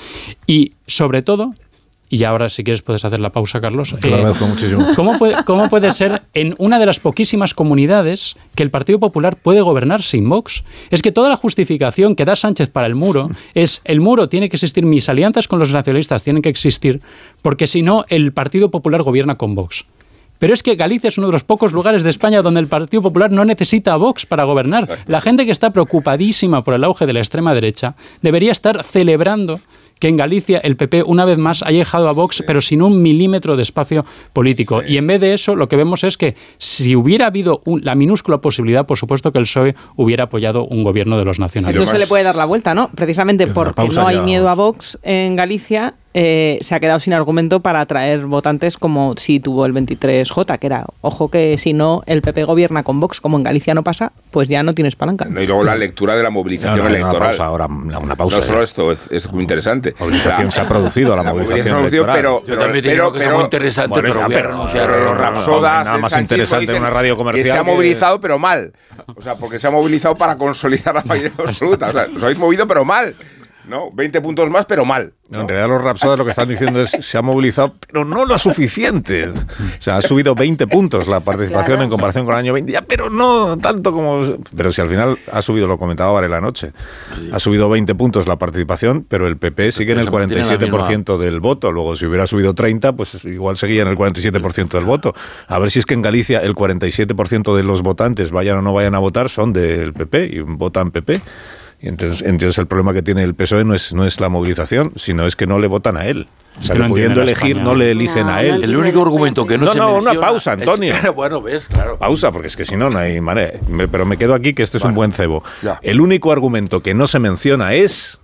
Y 0.45 0.73
sobre 0.85 1.21
todo, 1.21 1.53
y 2.09 2.23
ahora 2.23 2.49
si 2.49 2.63
quieres 2.63 2.81
puedes 2.81 3.03
hacer 3.03 3.19
la 3.19 3.31
pausa, 3.31 3.59
Carlos. 3.59 3.95
Te 3.99 4.09
lo 4.09 4.15
eh, 4.15 4.19
agradezco 4.19 4.47
muchísimo. 4.47 4.87
¿cómo, 4.95 5.17
puede, 5.17 5.43
¿Cómo 5.43 5.69
puede 5.69 5.91
ser 5.91 6.23
en 6.33 6.55
una 6.57 6.79
de 6.79 6.85
las 6.85 6.99
poquísimas 6.99 7.53
comunidades 7.53 8.35
que 8.55 8.63
el 8.63 8.71
Partido 8.71 8.99
Popular 8.99 9.35
puede 9.35 9.61
gobernar 9.61 10.01
sin 10.01 10.27
Vox? 10.29 10.63
Es 10.89 11.01
que 11.01 11.11
toda 11.11 11.29
la 11.29 11.35
justificación 11.35 12.15
que 12.15 12.25
da 12.25 12.35
Sánchez 12.35 12.69
para 12.69 12.87
el 12.87 12.95
muro 12.95 13.29
es 13.53 13.81
el 13.83 14.01
muro 14.01 14.29
tiene 14.29 14.49
que 14.49 14.55
existir, 14.55 14.85
mis 14.85 15.09
alianzas 15.09 15.47
con 15.47 15.59
los 15.59 15.73
nacionalistas 15.73 16.23
tienen 16.23 16.41
que 16.41 16.49
existir, 16.49 17.01
porque 17.41 17.67
si 17.67 17.81
no 17.81 18.05
el 18.09 18.31
Partido 18.33 18.71
Popular 18.71 19.03
gobierna 19.03 19.35
con 19.35 19.55
Vox. 19.55 19.85
Pero 20.39 20.53
es 20.53 20.61
que 20.63 20.75
Galicia 20.75 21.07
es 21.07 21.17
uno 21.17 21.27
de 21.27 21.33
los 21.33 21.43
pocos 21.43 21.73
lugares 21.73 22.03
de 22.03 22.09
España 22.09 22.41
donde 22.41 22.59
el 22.59 22.67
Partido 22.67 23.01
Popular 23.01 23.31
no 23.31 23.43
necesita 23.43 23.93
a 23.93 23.97
Vox 23.97 24.25
para 24.25 24.43
gobernar. 24.43 24.99
La 25.07 25.21
gente 25.21 25.45
que 25.45 25.51
está 25.51 25.71
preocupadísima 25.71 26.63
por 26.63 26.75
el 26.75 26.83
auge 26.83 27.05
de 27.05 27.13
la 27.13 27.19
extrema 27.19 27.53
derecha 27.53 27.95
debería 28.21 28.51
estar 28.51 28.83
celebrando 28.83 29.59
que 29.99 30.07
en 30.07 30.17
Galicia 30.17 30.59
el 30.59 30.75
PP 30.77 31.03
una 31.03 31.25
vez 31.25 31.37
más 31.37 31.63
ha 31.63 31.69
dejado 31.71 32.07
a 32.09 32.13
Vox, 32.13 32.43
pero 32.45 32.61
sin 32.61 32.81
un 32.81 33.01
milímetro 33.01 33.55
de 33.55 33.61
espacio 33.63 34.05
político. 34.33 34.81
Y 34.87 34.97
en 34.97 35.07
vez 35.07 35.21
de 35.21 35.33
eso, 35.33 35.55
lo 35.55 35.67
que 35.69 35.75
vemos 35.75 36.03
es 36.03 36.17
que 36.17 36.35
si 36.57 36.95
hubiera 36.95 37.27
habido 37.27 37.61
un- 37.65 37.83
la 37.83 37.95
minúscula 37.95 38.39
posibilidad, 38.39 38.85
por 38.85 38.97
supuesto 38.97 39.31
que 39.31 39.39
el 39.39 39.45
PSOE 39.45 39.75
hubiera 39.95 40.25
apoyado 40.25 40.65
un 40.65 40.83
gobierno 40.83 41.17
de 41.17 41.25
los 41.25 41.35
Eso 41.37 41.41
nacionalistas. 41.43 41.89
se 41.89 41.97
le 41.99 42.07
puede 42.07 42.23
dar 42.23 42.35
la 42.35 42.45
vuelta, 42.45 42.73
¿no? 42.73 42.89
Precisamente 42.95 43.47
porque 43.47 43.87
no 43.89 44.07
hay 44.07 44.19
miedo 44.21 44.49
a 44.49 44.55
Vox 44.55 44.97
en 45.03 45.35
Galicia, 45.35 45.95
eh, 46.13 46.57
se 46.61 46.73
ha 46.73 46.79
quedado 46.79 46.99
sin 46.99 47.13
argumento 47.13 47.59
para 47.59 47.81
atraer 47.81 48.25
votantes 48.25 48.77
como 48.77 49.13
si 49.17 49.39
tuvo 49.39 49.65
el 49.65 49.73
23J, 49.73 50.57
que 50.57 50.65
era, 50.67 50.85
ojo 51.01 51.29
que 51.29 51.57
si 51.57 51.73
no 51.73 52.01
el 52.07 52.21
PP 52.21 52.43
gobierna 52.45 52.81
con 52.83 52.99
Vox, 52.99 53.21
como 53.21 53.37
en 53.37 53.43
Galicia 53.43 53.73
no 53.73 53.83
pasa, 53.83 54.11
pues 54.31 54.49
ya 54.49 54.63
no 54.63 54.73
tienes 54.73 54.95
palanca. 54.95 55.25
No, 55.25 55.41
y 55.41 55.45
luego 55.47 55.63
la 55.63 55.75
lectura 55.75 56.15
de 56.15 56.23
la 56.23 56.29
movilización 56.29 56.77
No, 56.77 56.83
no, 56.83 56.89
no, 56.89 56.95
una 56.95 56.99
electoral. 56.99 57.29
pausa 57.29 57.45
ahora, 57.45 57.65
una- 57.67 58.15
pausa 58.15 58.37
No 58.37 58.43
solo 58.43 58.57
ya. 58.59 58.63
esto, 58.63 58.91
es, 58.91 58.99
es 59.11 59.31
muy 59.31 59.41
interesante. 59.43 59.93
movilización 59.99 60.51
se 60.51 60.61
ha 60.61 60.67
producido, 60.67 61.15
la 61.15 61.23
movilización 61.23 61.63
se 61.63 61.69
ha 61.69 61.73
producido, 61.75 62.03
electoral. 62.05 62.15
pero, 62.43 62.55
Yo 62.55 62.61
también 62.63 62.83
te 62.83 62.91
digo 62.91 63.11
que 63.11 63.19
es 63.19 63.29
muy 63.31 63.43
interesante, 63.43 63.89
Bueno, 64.01 64.07
pero 64.07 64.25
voy 64.25 64.35
a 64.35 64.37
pero 64.37 64.49
los 64.51 64.57
los 64.67 65.17
rapsodas 65.17 65.19
rapsodas 65.45 65.85
nada 65.85 65.97
más 65.99 66.17
interesante 66.17 66.65
dicen 66.65 66.81
una 66.81 66.89
radio 66.89 67.15
comercial 67.17 67.43
Que 67.45 67.51
se 67.51 67.57
ha 67.57 67.63
que- 67.63 67.71
movilizado, 67.71 68.19
pero 68.21 68.39
mal. 68.39 68.73
O 69.15 69.21
sea, 69.21 69.35
porque 69.35 69.59
se 69.59 69.67
ha 69.67 69.71
movilizado 69.71 70.15
para 70.15 70.35
consolidar 70.37 70.95
la 70.95 71.03
mayoría 71.03 71.31
absoluta. 71.37 71.89
O 71.89 71.91
sea, 71.91 72.07
os 72.15 72.23
habéis 72.23 72.39
movido, 72.39 72.65
pero 72.67 72.83
mal. 72.83 73.15
¿No? 73.67 73.91
20 73.91 74.21
puntos 74.21 74.49
más, 74.49 74.65
pero 74.65 74.85
mal. 74.85 75.13
No, 75.29 75.41
en 75.41 75.47
realidad 75.49 75.67
los 75.67 75.81
rapsodas 75.83 76.17
lo 76.17 76.23
que 76.23 76.31
están 76.31 76.47
diciendo 76.47 76.81
es 76.81 76.89
se 76.91 77.17
ha 77.17 77.21
movilizado, 77.21 77.73
pero 77.85 78.05
no 78.05 78.25
lo 78.25 78.37
suficiente. 78.37 79.27
O 79.27 79.33
sea, 79.79 79.97
ha 79.97 80.01
subido 80.01 80.35
20 80.35 80.67
puntos 80.67 81.07
la 81.07 81.19
participación 81.19 81.65
Claro. 81.65 81.83
en 81.83 81.89
comparación 81.89 82.25
con 82.25 82.35
el 82.35 82.39
año 82.39 82.53
20, 82.53 82.71
ya, 82.71 82.81
pero 82.83 83.09
no 83.09 83.57
tanto 83.57 83.91
como... 83.91 84.23
Pero 84.55 84.71
si 84.71 84.79
al 84.79 84.87
final 84.87 85.17
ha 85.31 85.41
subido, 85.41 85.67
lo 85.67 85.77
comentaba 85.77 86.11
Varela 86.13 86.37
anoche, 86.37 86.71
ha 87.33 87.39
subido 87.39 87.67
20 87.67 87.93
puntos 87.95 88.25
la 88.25 88.37
participación, 88.37 89.05
pero 89.07 89.27
el 89.27 89.35
PP 89.37 89.73
sigue 89.73 89.91
en 89.91 89.99
el 89.99 90.05
se 90.05 90.11
mantiene 90.11 90.43
la 90.45 90.57
47% 90.57 91.17
del 91.17 91.41
voto. 91.41 91.71
Luego, 91.73 91.97
si 91.97 92.05
hubiera 92.05 92.25
subido 92.25 92.55
30, 92.55 92.93
pues 92.93 93.25
igual 93.25 93.57
seguía 93.57 93.81
en 93.81 93.89
el 93.89 93.97
47% 93.97 94.69
del 94.69 94.85
voto. 94.85 95.13
A 95.47 95.59
ver 95.59 95.71
si 95.71 95.79
es 95.79 95.85
que 95.85 95.93
en 95.93 96.01
Galicia 96.01 96.39
el 96.39 96.55
47% 96.55 97.55
de 97.55 97.63
los 97.63 97.81
votantes, 97.81 98.31
vayan 98.31 98.57
o 98.59 98.61
no 98.61 98.73
vayan 98.73 98.95
a 98.95 98.99
votar, 98.99 99.29
son 99.29 99.51
del 99.51 99.91
PP 99.93 100.29
y 100.31 100.39
votan 100.39 100.91
PP. 100.91 101.21
Y 101.79 101.89
entonces, 101.89 102.23
entonces 102.27 102.57
el 102.57 102.65
problema 102.65 102.91
que 102.93 103.03
tiene 103.03 103.23
el 103.23 103.35
PSOE 103.35 103.63
no 103.63 103.75
es, 103.75 103.93
no 103.93 104.03
es 104.05 104.19
la 104.19 104.29
movilización, 104.29 104.93
sino 104.95 105.27
es 105.27 105.35
que 105.35 105.45
no 105.45 105.59
le 105.59 105.67
votan 105.67 105.95
a 105.95 106.07
él. 106.07 106.27
O 106.57 106.59
Es 106.59 106.65
sea, 106.67 106.75
que 106.75 106.81
no 106.81 106.87
pudiendo 106.87 107.21
elegir, 107.21 107.49
España. 107.49 107.63
no 107.63 107.75
le 107.75 107.91
eligen 107.91 108.25
No, 108.25 108.33
a 108.33 108.41
él. 108.41 108.63
El 108.63 108.75
único 108.75 109.03
argumento 109.03 109.45
que 109.45 109.59
no 109.59 109.65
no 109.65 109.73
se 109.73 109.77
No, 109.77 109.91
menciona 109.93 110.11
una 110.13 110.19
pausa, 110.27 110.53
es- 110.53 110.59
Antonio. 110.59 110.95
bueno, 111.15 111.39
ves, 111.41 111.67
claro. 111.67 111.97
Pausa, 111.99 112.31
porque 112.31 112.47
es 112.47 112.55
que 112.57 112.65
si 112.65 112.75
no, 112.75 112.89
no 112.89 112.97
hay 112.97 113.21
manera. 113.21 113.51
Me- 113.69 113.87
Pero 113.87 114.07
me 114.07 114.17
quedo 114.17 114.33
aquí 114.33 114.53
que 114.55 114.63
este 114.63 114.79
es 114.79 114.83
un 114.85 114.95
buen 114.95 115.13
cebo. 115.13 115.43
El 115.83 116.01
único 116.01 116.31
argumento 116.31 116.81
que 116.81 116.95
no 116.95 117.05
se 117.05 117.19
menciona 117.19 117.75
es 117.75 118.19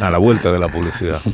a 0.00 0.10
la 0.10 0.18
vuelta 0.18 0.50
de 0.50 0.58
la 0.58 0.66
publicidad. 0.68 1.20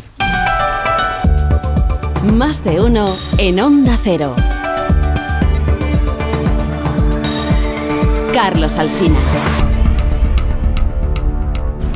Más 2.34 2.62
de 2.62 2.80
uno 2.80 3.16
en 3.38 3.58
Onda 3.60 3.96
Cero. 4.02 4.34
Carlos 8.34 8.76
Alsina. 8.78 9.16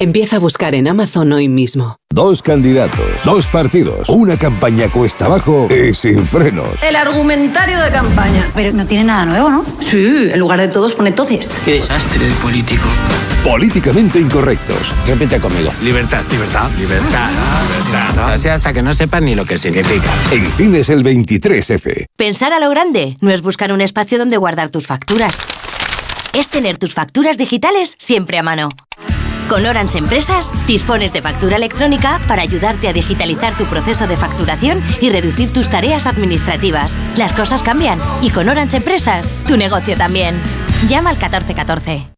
Empieza 0.00 0.36
a 0.36 0.38
buscar 0.38 0.76
en 0.76 0.86
Amazon 0.86 1.32
hoy 1.32 1.48
mismo. 1.48 1.96
Dos 2.08 2.40
candidatos, 2.40 3.04
dos 3.24 3.46
partidos, 3.46 4.08
una 4.08 4.38
campaña 4.38 4.88
cuesta 4.88 5.24
abajo 5.24 5.66
y 5.74 5.92
sin 5.92 6.24
frenos. 6.24 6.68
El 6.82 6.94
argumentario 6.94 7.80
de 7.80 7.90
campaña. 7.90 8.48
Pero 8.54 8.72
no 8.72 8.86
tiene 8.86 9.04
nada 9.04 9.26
nuevo, 9.26 9.50
¿no? 9.50 9.64
Sí, 9.80 10.28
en 10.32 10.38
lugar 10.38 10.60
de 10.60 10.68
todos 10.68 10.94
pone 10.94 11.10
todes. 11.10 11.60
Qué 11.64 11.72
desastre 11.74 12.28
de 12.28 12.34
político. 12.36 12.86
Políticamente 13.42 14.20
incorrectos. 14.20 14.94
Repite 15.04 15.40
conmigo. 15.40 15.72
Libertad, 15.82 16.22
libertad, 16.30 16.70
libertad, 16.78 17.30
libertad. 17.68 18.32
Así 18.32 18.48
hasta 18.48 18.72
que 18.72 18.82
no 18.82 18.94
sepan 18.94 19.24
ni 19.24 19.34
lo 19.34 19.44
que 19.44 19.58
significa. 19.58 20.10
En 20.30 20.46
cines 20.52 20.90
el 20.90 21.02
23F. 21.02 22.06
Pensar 22.16 22.52
a 22.52 22.60
lo 22.60 22.70
grande 22.70 23.16
no 23.20 23.32
es 23.32 23.42
buscar 23.42 23.72
un 23.72 23.80
espacio 23.80 24.16
donde 24.16 24.36
guardar 24.36 24.70
tus 24.70 24.86
facturas. 24.86 25.38
Es 26.34 26.46
tener 26.48 26.78
tus 26.78 26.94
facturas 26.94 27.36
digitales 27.36 27.96
siempre 27.98 28.38
a 28.38 28.44
mano. 28.44 28.68
Con 29.48 29.64
Orange 29.64 29.98
Empresas 29.98 30.52
dispones 30.66 31.14
de 31.14 31.22
factura 31.22 31.56
electrónica 31.56 32.20
para 32.28 32.42
ayudarte 32.42 32.86
a 32.88 32.92
digitalizar 32.92 33.56
tu 33.56 33.64
proceso 33.64 34.06
de 34.06 34.18
facturación 34.18 34.82
y 35.00 35.08
reducir 35.08 35.52
tus 35.52 35.70
tareas 35.70 36.06
administrativas. 36.06 36.98
Las 37.16 37.32
cosas 37.32 37.62
cambian 37.62 37.98
y 38.20 38.30
con 38.30 38.48
Orange 38.50 38.76
Empresas 38.76 39.32
tu 39.46 39.56
negocio 39.56 39.96
también. 39.96 40.34
Llama 40.88 41.10
al 41.10 41.16
1414. 41.16 42.17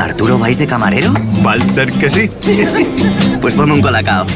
¿Arturo 0.00 0.38
vais 0.38 0.58
de 0.58 0.66
camarero? 0.66 1.12
Va 1.46 1.54
a 1.54 1.62
ser 1.62 1.92
que 1.92 2.10
sí. 2.10 2.30
pues 3.40 3.54
ponme 3.54 3.74
un 3.74 3.82
colacao. 3.82 4.26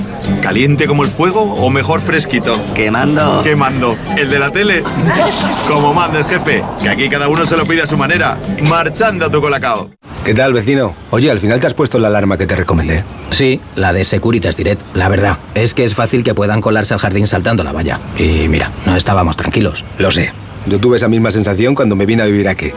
¿Caliente 0.41 0.87
como 0.87 1.05
el 1.05 1.11
fuego 1.11 1.41
o 1.41 1.71
mejor 1.71 2.01
fresquito? 2.01 2.55
Quemando. 2.75 3.43
Quemando. 3.43 3.97
¿El 4.17 4.31
de 4.31 4.39
la 4.39 4.51
tele? 4.51 4.83
como 5.69 5.95
manda 5.95 6.19
el 6.19 6.25
jefe, 6.25 6.63
que 6.83 6.89
aquí 6.89 7.09
cada 7.09 7.29
uno 7.29 7.47
se 7.47 7.57
lo 7.57 7.65
pide 7.65 7.83
a 7.83 7.87
su 7.87 7.97
manera. 7.97 8.39
Marchando 8.69 9.27
a 9.27 9.31
tu 9.31 9.41
colacao. 9.41 9.91
¿Qué 10.25 10.35
tal, 10.35 10.53
vecino? 10.53 10.95
Oye, 11.11 11.31
al 11.31 11.39
final 11.39 11.61
te 11.61 11.69
has 11.69 11.75
puesto 11.75 11.99
la 11.99 12.09
alarma 12.09 12.37
que 12.37 12.47
te 12.47 12.57
recomendé. 12.57 13.05
Sí, 13.31 13.61
la 13.77 13.93
de 13.93 14.05
Securitas 14.05 14.57
Direct. 14.57 14.83
La 14.95 15.09
verdad, 15.09 15.39
es 15.55 15.73
que 15.73 15.85
es 15.85 15.95
fácil 15.95 16.25
que 16.25 16.35
puedan 16.35 16.61
colarse 16.61 16.95
al 16.95 17.01
jardín 17.01 17.29
saltando 17.29 17.63
la 17.63 17.73
valla. 17.73 18.01
Y 18.19 18.49
mira, 18.49 18.73
no 18.87 18.97
estábamos 18.97 19.37
tranquilos. 19.37 19.85
Lo 19.99 20.11
sé. 20.11 20.33
Yo 20.67 20.81
tuve 20.81 20.97
esa 20.97 21.09
misma 21.09 21.31
sensación 21.31 21.77
cuando 21.77 21.95
me 21.95 22.07
vine 22.07 22.25
a 22.25 22.27
vivir 22.27 22.49
aquí. 22.49 22.73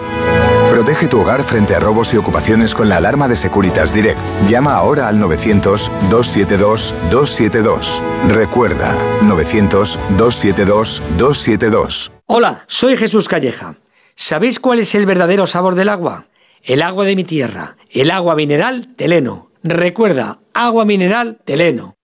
Protege 0.80 1.10
tu 1.10 1.20
hogar 1.20 1.44
frente 1.44 1.76
a 1.76 1.82
robos 1.82 2.14
y 2.14 2.18
ocupaciones 2.18 2.74
con 2.74 2.88
la 2.88 2.96
alarma 2.96 3.28
de 3.28 3.36
Securitas 3.36 3.94
Direct. 3.94 4.18
Llama 4.48 4.76
ahora 4.76 5.10
al 5.10 5.20
900-272-272. 5.20 8.02
Recuerda, 8.30 8.98
900-272-272. 9.24 12.12
Hola, 12.28 12.64
soy 12.68 12.96
Jesús 12.96 13.28
Calleja. 13.28 13.76
¿Sabéis 14.16 14.62
cuál 14.62 14.80
es 14.80 14.96
el 14.96 15.06
verdadero 15.06 15.46
sabor 15.48 15.76
del 15.76 15.90
agua? 15.90 16.28
El 16.64 16.82
agua 16.82 17.04
de 17.04 17.18
mi 17.18 17.26
tierra, 17.26 17.76
el 17.90 18.10
agua 18.10 18.38
mineral 18.38 18.96
Teleno. 18.96 19.50
Recuerda, 19.62 20.40
agua 20.54 20.86
mineral 20.86 21.42
Teleno. 21.44 21.98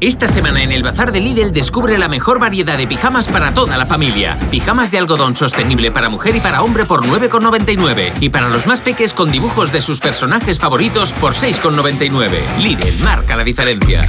Esta 0.00 0.28
semana 0.28 0.62
en 0.62 0.72
el 0.72 0.82
Bazar 0.82 1.12
de 1.12 1.20
Lidl 1.20 1.52
descubre 1.52 1.98
la 1.98 2.08
mejor 2.08 2.38
variedad 2.38 2.78
de 2.78 2.86
pijamas 2.86 3.28
para 3.28 3.52
toda 3.52 3.76
la 3.76 3.84
familia. 3.84 4.38
Pijamas 4.50 4.90
de 4.90 4.96
algodón 4.96 5.36
sostenible 5.36 5.90
para 5.90 6.08
mujer 6.08 6.34
y 6.36 6.40
para 6.40 6.62
hombre 6.62 6.86
por 6.86 7.04
9,99. 7.04 8.14
Y 8.18 8.30
para 8.30 8.48
los 8.48 8.66
más 8.66 8.80
peques 8.80 9.12
con 9.12 9.30
dibujos 9.30 9.72
de 9.72 9.82
sus 9.82 10.00
personajes 10.00 10.58
favoritos 10.58 11.12
por 11.12 11.34
6,99. 11.34 12.30
Lidl 12.60 12.98
marca 13.02 13.36
la 13.36 13.44
diferencia. 13.44 14.08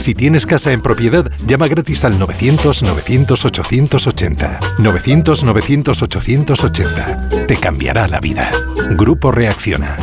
Si 0.00 0.14
tienes 0.14 0.46
casa 0.46 0.72
en 0.72 0.80
propiedad, 0.80 1.30
llama 1.46 1.68
gratis 1.68 2.04
al 2.06 2.18
900-900-880. 2.18 4.58
900-900-880 4.78 7.46
te 7.46 7.58
cambiará 7.58 8.08
la 8.08 8.18
vida. 8.18 8.50
Grupo 8.92 9.30
Reacciona. 9.30 9.98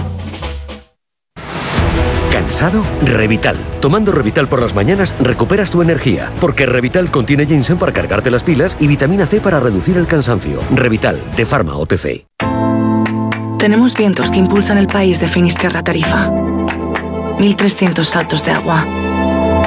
¿Cansado? 2.31 2.85
Revital. 3.01 3.57
Tomando 3.81 4.11
Revital 4.11 4.47
por 4.47 4.61
las 4.61 4.75
mañanas 4.75 5.15
recuperas 5.19 5.71
tu 5.71 5.81
energía, 5.81 6.31
porque 6.39 6.67
Revital 6.67 7.09
contiene 7.09 7.47
ginseng 7.47 7.79
para 7.79 7.91
cargarte 7.91 8.29
las 8.29 8.43
pilas 8.43 8.77
y 8.79 8.85
vitamina 8.85 9.25
C 9.25 9.41
para 9.41 9.59
reducir 9.59 9.97
el 9.97 10.05
cansancio. 10.05 10.61
Revital, 10.75 11.19
de 11.35 11.47
Pharma 11.47 11.75
OTC. 11.75 12.27
Tenemos 13.57 13.97
vientos 13.97 14.29
que 14.29 14.37
impulsan 14.37 14.77
el 14.77 14.85
país 14.85 15.19
de 15.19 15.27
Finisterra 15.27 15.83
Tarifa. 15.83 16.29
1.300 16.29 18.03
saltos 18.03 18.45
de 18.45 18.51
agua. 18.51 18.85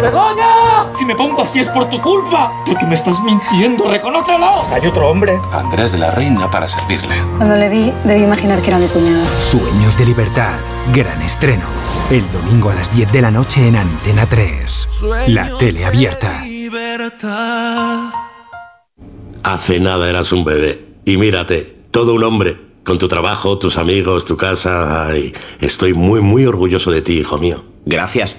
¡Begoña! 0.00 0.92
Si 0.94 1.04
me 1.04 1.14
pongo 1.14 1.42
así 1.42 1.60
es 1.60 1.68
por 1.68 1.88
tu 1.88 2.00
culpa, 2.00 2.52
porque 2.66 2.86
me 2.86 2.94
estás 2.94 3.20
mintiendo, 3.20 3.90
reconócelo. 3.90 4.62
Hay 4.72 4.86
otro 4.86 5.08
hombre. 5.08 5.38
Andrés 5.52 5.92
de 5.92 5.98
la 5.98 6.10
Reina 6.10 6.50
para 6.50 6.68
servirle. 6.68 7.14
Cuando 7.36 7.56
le 7.56 7.68
vi, 7.68 7.92
debí 8.04 8.22
imaginar 8.22 8.60
que 8.62 8.68
era 8.68 8.78
mi 8.78 8.86
cuñado. 8.86 9.24
Sueños 9.38 9.96
de 9.96 10.06
libertad, 10.06 10.54
gran 10.92 11.20
estreno. 11.22 11.64
El 12.10 12.24
domingo 12.32 12.70
a 12.70 12.74
las 12.74 12.94
10 12.94 13.12
de 13.12 13.22
la 13.22 13.30
noche 13.30 13.66
en 13.66 13.76
Antena 13.76 14.26
3. 14.26 14.88
La 15.28 15.56
tele 15.58 15.84
abierta. 15.84 16.42
Hace 19.42 19.80
nada 19.80 20.08
eras 20.08 20.32
un 20.32 20.44
bebé. 20.44 20.86
Y 21.04 21.16
mírate, 21.16 21.76
todo 21.90 22.14
un 22.14 22.24
hombre. 22.24 22.68
Con 22.84 22.98
tu 22.98 23.08
trabajo, 23.08 23.58
tus 23.58 23.76
amigos, 23.76 24.24
tu 24.24 24.36
casa. 24.36 25.06
Ay, 25.06 25.34
estoy 25.60 25.92
muy, 25.92 26.20
muy 26.20 26.46
orgulloso 26.46 26.90
de 26.90 27.02
ti, 27.02 27.18
hijo 27.18 27.36
mío. 27.38 27.62
Gracias. 27.84 28.38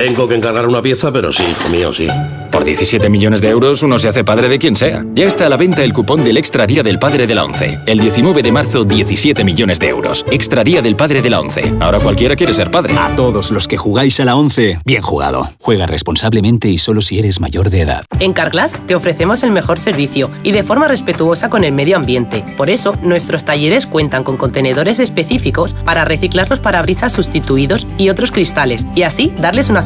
Tengo 0.00 0.26
que 0.26 0.34
encargar 0.34 0.66
una 0.66 0.80
pieza, 0.80 1.12
pero 1.12 1.30
sí, 1.30 1.42
hijo 1.42 1.68
mío, 1.68 1.92
sí. 1.92 2.06
Por 2.50 2.64
17 2.64 3.08
millones 3.10 3.40
de 3.42 3.50
euros 3.50 3.82
uno 3.82 3.98
se 3.98 4.08
hace 4.08 4.24
padre 4.24 4.48
de 4.48 4.58
quien 4.58 4.74
sea. 4.74 5.04
Ya 5.14 5.26
está 5.26 5.46
a 5.46 5.48
la 5.48 5.56
venta 5.56 5.84
el 5.84 5.92
cupón 5.92 6.24
del 6.24 6.36
Extra 6.36 6.66
Día 6.66 6.82
del 6.82 6.98
Padre 6.98 7.26
de 7.26 7.34
la 7.34 7.44
ONCE. 7.44 7.78
El 7.86 8.00
19 8.00 8.42
de 8.42 8.50
marzo, 8.50 8.84
17 8.84 9.44
millones 9.44 9.78
de 9.78 9.88
euros. 9.88 10.24
Extra 10.30 10.64
Día 10.64 10.82
del 10.82 10.96
Padre 10.96 11.22
de 11.22 11.30
la 11.30 11.38
ONCE. 11.38 11.74
Ahora 11.80 12.00
cualquiera 12.00 12.34
quiere 12.34 12.52
ser 12.52 12.70
padre. 12.70 12.94
A 12.98 13.14
todos 13.14 13.52
los 13.52 13.68
que 13.68 13.76
jugáis 13.76 14.18
a 14.18 14.24
la 14.24 14.34
ONCE, 14.34 14.80
bien 14.84 15.02
jugado. 15.02 15.48
Juega 15.60 15.86
responsablemente 15.86 16.68
y 16.68 16.78
solo 16.78 17.02
si 17.02 17.18
eres 17.18 17.40
mayor 17.40 17.70
de 17.70 17.82
edad. 17.82 18.04
En 18.18 18.32
Carglass 18.32 18.80
te 18.86 18.96
ofrecemos 18.96 19.44
el 19.44 19.52
mejor 19.52 19.78
servicio 19.78 20.28
y 20.42 20.50
de 20.50 20.64
forma 20.64 20.88
respetuosa 20.88 21.50
con 21.50 21.62
el 21.62 21.72
medio 21.72 21.96
ambiente. 21.96 22.44
Por 22.56 22.68
eso, 22.68 22.96
nuestros 23.02 23.44
talleres 23.44 23.86
cuentan 23.86 24.24
con 24.24 24.36
contenedores 24.36 24.98
específicos 24.98 25.74
para 25.84 26.04
reciclar 26.04 26.50
los 26.50 26.58
parabrisas 26.58 27.12
sustituidos 27.12 27.86
y 27.96 28.08
otros 28.08 28.32
cristales 28.32 28.84
y 28.96 29.02
así 29.02 29.32
darles 29.38 29.68
una 29.68 29.82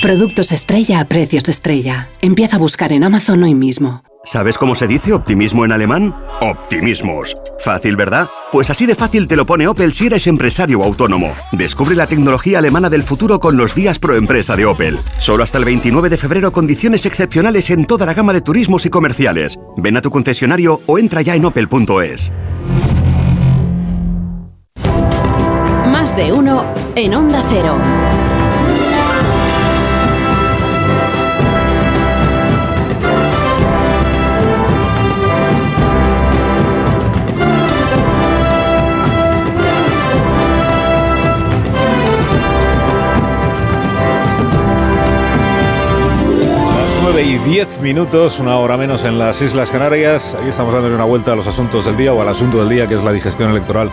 Productos 0.00 0.50
estrella 0.50 1.00
a 1.00 1.04
precios 1.04 1.46
estrella. 1.50 2.08
Empieza 2.22 2.56
a 2.56 2.58
buscar 2.58 2.90
en 2.90 3.04
Amazon 3.04 3.42
hoy 3.42 3.54
mismo. 3.54 4.02
¿Sabes 4.24 4.56
cómo 4.56 4.74
se 4.74 4.86
dice 4.86 5.12
optimismo 5.12 5.62
en 5.66 5.72
alemán? 5.72 6.16
Optimismos. 6.40 7.36
Fácil, 7.58 7.96
¿verdad? 7.96 8.26
Pues 8.50 8.70
así 8.70 8.86
de 8.86 8.94
fácil 8.94 9.28
te 9.28 9.36
lo 9.36 9.44
pone 9.44 9.68
Opel 9.68 9.92
si 9.92 10.06
eres 10.06 10.26
empresario 10.26 10.80
o 10.80 10.84
autónomo. 10.84 11.34
Descubre 11.52 11.94
la 11.94 12.06
tecnología 12.06 12.60
alemana 12.60 12.88
del 12.88 13.02
futuro 13.02 13.40
con 13.40 13.58
los 13.58 13.74
días 13.74 13.98
pro 13.98 14.16
empresa 14.16 14.56
de 14.56 14.64
Opel. 14.64 14.98
Solo 15.18 15.44
hasta 15.44 15.58
el 15.58 15.66
29 15.66 16.08
de 16.08 16.16
febrero 16.16 16.50
condiciones 16.50 17.04
excepcionales 17.04 17.68
en 17.68 17.84
toda 17.84 18.06
la 18.06 18.14
gama 18.14 18.32
de 18.32 18.40
turismos 18.40 18.86
y 18.86 18.88
comerciales. 18.88 19.58
Ven 19.76 19.98
a 19.98 20.02
tu 20.02 20.10
concesionario 20.10 20.80
o 20.86 20.98
entra 20.98 21.20
ya 21.20 21.34
en 21.34 21.44
opel.es. 21.44 22.32
Más 25.92 26.16
de 26.16 26.32
uno 26.32 26.64
en 26.96 27.14
Onda 27.14 27.44
Cero. 27.50 27.76
9 47.22 47.32
y 47.34 47.50
10 47.50 47.80
minutos, 47.82 48.40
una 48.40 48.56
hora 48.56 48.78
menos 48.78 49.04
en 49.04 49.18
las 49.18 49.42
Islas 49.42 49.70
Canarias. 49.70 50.34
Aquí 50.34 50.48
estamos 50.48 50.72
dándole 50.72 50.94
una 50.94 51.04
vuelta 51.04 51.34
a 51.34 51.36
los 51.36 51.46
asuntos 51.46 51.84
del 51.84 51.94
día 51.98 52.14
o 52.14 52.22
al 52.22 52.28
asunto 52.28 52.60
del 52.60 52.70
día, 52.70 52.86
que 52.86 52.94
es 52.94 53.04
la 53.04 53.12
digestión 53.12 53.50
electoral 53.50 53.90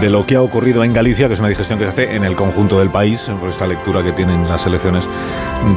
de 0.00 0.10
lo 0.10 0.26
que 0.26 0.34
ha 0.34 0.42
ocurrido 0.42 0.82
en 0.82 0.92
Galicia, 0.92 1.28
que 1.28 1.34
es 1.34 1.38
una 1.38 1.48
digestión 1.48 1.78
que 1.78 1.84
se 1.84 1.90
hace 1.90 2.16
en 2.16 2.24
el 2.24 2.34
conjunto 2.34 2.80
del 2.80 2.90
país, 2.90 3.30
por 3.38 3.50
esta 3.50 3.68
lectura 3.68 4.02
que 4.02 4.10
tienen 4.10 4.48
las 4.48 4.66
elecciones 4.66 5.04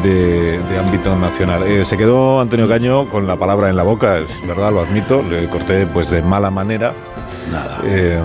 de, 0.01 0.59
ámbito 0.79 1.15
nacional. 1.15 1.61
Eh, 1.67 1.85
se 1.85 1.95
quedó 1.95 2.41
Antonio 2.41 2.67
Caño 2.67 3.07
con 3.07 3.27
la 3.27 3.35
palabra 3.35 3.69
en 3.69 3.75
la 3.75 3.83
boca, 3.83 4.17
es 4.17 4.47
verdad, 4.47 4.71
lo 4.71 4.81
admito, 4.81 5.21
le 5.21 5.47
corté 5.47 5.85
pues 5.85 6.09
de 6.09 6.23
mala 6.23 6.49
manera. 6.49 6.93
Nada. 7.51 7.81
Eh, 7.85 8.19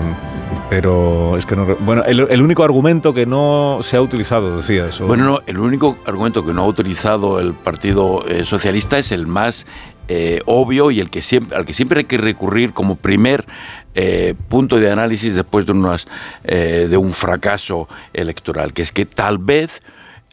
pero 0.69 1.37
es 1.37 1.45
que 1.45 1.55
no. 1.55 1.65
Bueno, 1.77 2.03
el, 2.03 2.41
único 2.41 2.63
argumento 2.63 3.13
que 3.13 3.25
no 3.25 3.79
se 3.81 3.97
ha 3.97 4.01
utilizado, 4.01 4.57
decías. 4.57 4.99
Bueno, 4.99 5.25
no, 5.25 5.39
el 5.45 5.59
único 5.59 5.97
argumento 6.05 6.45
que 6.45 6.53
no 6.53 6.63
ha 6.63 6.67
utilizado 6.67 7.39
el 7.39 7.53
Partido 7.53 8.25
eh, 8.27 8.45
Socialista 8.45 8.97
es 8.97 9.11
el 9.11 9.27
más 9.27 9.65
eh, 10.07 10.41
obvio 10.45 10.91
y 10.91 10.99
el 10.99 11.09
que 11.09 11.21
siempre, 11.21 11.57
al 11.57 11.65
que 11.65 11.73
siempre 11.73 11.99
hay 11.99 12.05
que 12.05 12.17
recurrir 12.17 12.73
como 12.73 12.95
primer 12.95 13.45
eh, 13.93 14.33
punto 14.49 14.77
de 14.77 14.91
análisis 14.91 15.35
después 15.35 15.65
de, 15.65 15.71
unas, 15.71 16.07
de 16.43 16.97
un 16.97 17.13
fracaso 17.13 17.87
electoral, 18.13 18.73
que 18.73 18.81
es 18.81 18.91
que 18.91 19.05
tal 19.05 19.37
vez 19.37 19.81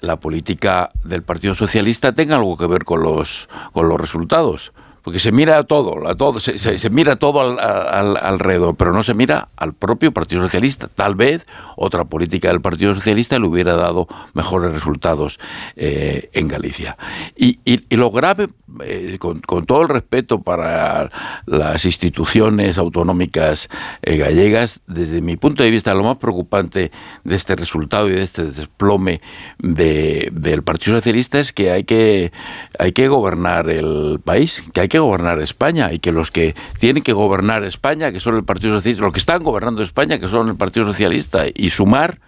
la 0.00 0.16
política 0.16 0.91
del 1.05 1.23
Partido 1.23 1.55
Socialista 1.55 2.12
tenga 2.12 2.36
algo 2.36 2.57
que 2.57 2.66
ver 2.66 2.84
con 2.84 3.02
los, 3.02 3.49
con 3.73 3.89
los 3.89 4.00
resultados 4.00 4.73
porque 5.02 5.18
se 5.18 5.32
mira 5.32 5.64
todo, 5.64 6.08
a 6.08 6.14
todo 6.14 6.39
se, 6.39 6.58
se, 6.58 6.90
mira 6.90 7.16
todo 7.16 7.40
al, 7.40 8.16
alrededor, 8.16 8.76
pero 8.76 8.92
no 8.92 9.02
se 9.02 9.14
mira 9.14 9.48
al 9.56 9.74
propio 9.74 10.12
Partido 10.12 10.42
Socialista. 10.42 10.89
Tal 10.89 11.16
vez 11.16 11.44
otra 11.76 12.05
política 12.05 12.48
del 12.48 12.60
Partido 12.60 12.94
Socialista 12.94 13.39
le 13.39 13.47
hubiera 13.47 13.74
dado 13.74 14.06
mejores 14.34 14.72
resultados 14.72 15.40
eh, 15.76 16.31
en 16.32 16.47
Galicia. 16.47 16.97
Y, 17.36 17.58
lo 17.90 18.10
grave, 18.10 18.48
eh, 18.84 19.18
con, 19.18 19.40
todo 19.66 19.82
el 19.82 19.89
respeto 19.89 20.40
para 20.40 21.10
las 21.47 21.84
instituciones 21.84 22.78
autonómicas 22.78 23.68
eh, 24.02 24.16
gallegas, 24.16 24.81
desde 24.86 25.20
mi 25.20 25.36
punto 25.36 25.62
de 25.62 25.70
vista, 25.70 25.94
lo 25.94 26.05
más 26.05 26.18
preocupante 26.18 26.92
de 27.24 27.36
este 27.36 27.56
resultado 27.56 28.08
y 28.08 28.12
de 28.12 28.22
este 28.22 28.44
desplome 28.44 29.20
del 29.58 30.62
Partido 30.62 30.97
Socialista 30.97 31.40
es 31.40 31.52
que 31.52 31.72
hay 31.72 31.84
que, 31.84 32.32
hay 32.78 32.92
que 32.92 33.08
gobernar 33.08 33.68
el 33.68 34.20
país, 34.24 34.62
que 34.72 34.81
hay 34.82 34.89
que 34.92 34.98
gobernar 34.98 35.40
España 35.40 35.90
y 35.90 36.00
que 36.00 36.12
los 36.12 36.30
que 36.30 36.54
tienen 36.78 37.02
que 37.02 37.14
gobernar 37.14 37.64
España, 37.64 38.12
que 38.12 38.20
son 38.20 38.36
el 38.36 38.44
Partido 38.44 38.74
Socialista, 38.74 39.02
los 39.02 39.12
que 39.14 39.20
están 39.20 39.42
gobernando 39.42 39.82
España, 39.82 40.18
que 40.18 40.28
son 40.28 40.50
el 40.50 40.56
Partido 40.56 40.84
Socialista, 40.84 41.46
y 41.54 41.70
sumar, 41.70 42.18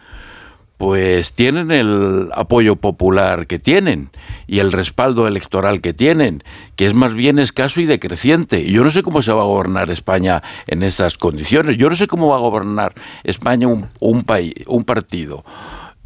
pues 0.78 1.34
tienen 1.34 1.70
el 1.70 2.30
apoyo 2.32 2.76
popular 2.76 3.46
que 3.46 3.58
tienen 3.58 4.08
y 4.46 4.60
el 4.60 4.72
respaldo 4.72 5.28
electoral 5.28 5.82
que 5.82 5.92
tienen, 5.92 6.42
que 6.74 6.86
es 6.86 6.94
más 6.94 7.12
bien 7.12 7.38
escaso 7.38 7.82
y 7.82 7.84
decreciente. 7.84 8.64
Yo 8.64 8.82
no 8.82 8.90
sé 8.90 9.02
cómo 9.02 9.20
se 9.20 9.32
va 9.32 9.42
a 9.42 9.46
gobernar 9.46 9.90
España 9.90 10.42
en 10.66 10.82
esas 10.82 11.18
condiciones. 11.18 11.76
Yo 11.76 11.90
no 11.90 11.96
sé 11.96 12.06
cómo 12.06 12.28
va 12.28 12.36
a 12.36 12.40
gobernar 12.40 12.94
España 13.24 13.68
un, 13.68 13.88
un 14.00 14.24
país, 14.24 14.54
un 14.66 14.84
partido. 14.84 15.44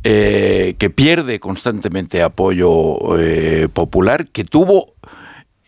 Eh, 0.04 0.76
que 0.78 0.90
pierde 0.90 1.40
constantemente 1.40 2.22
apoyo 2.22 3.18
eh, 3.18 3.68
popular, 3.72 4.28
que 4.28 4.44
tuvo 4.44 4.94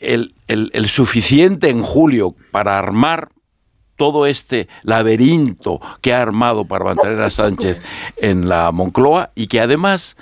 el, 0.01 0.33
suficiente 0.89 1.71
en 1.71 1.83
julio 1.83 2.35
para 2.51 2.79
armar 2.79 3.29
todo 3.97 4.27
este 4.27 4.69
laberinto 4.83 5.81
que 6.01 6.15
ha 6.15 6.23
armado 6.23 6.65
para 6.65 6.87
mantener 6.87 7.21
a 7.21 7.31
Sánchez 7.31 7.81
en 8.17 8.49
la 8.49 8.73
Moncloa 8.73 9.31
y 9.35 9.47
que 9.47 9.61
además 9.61 10.17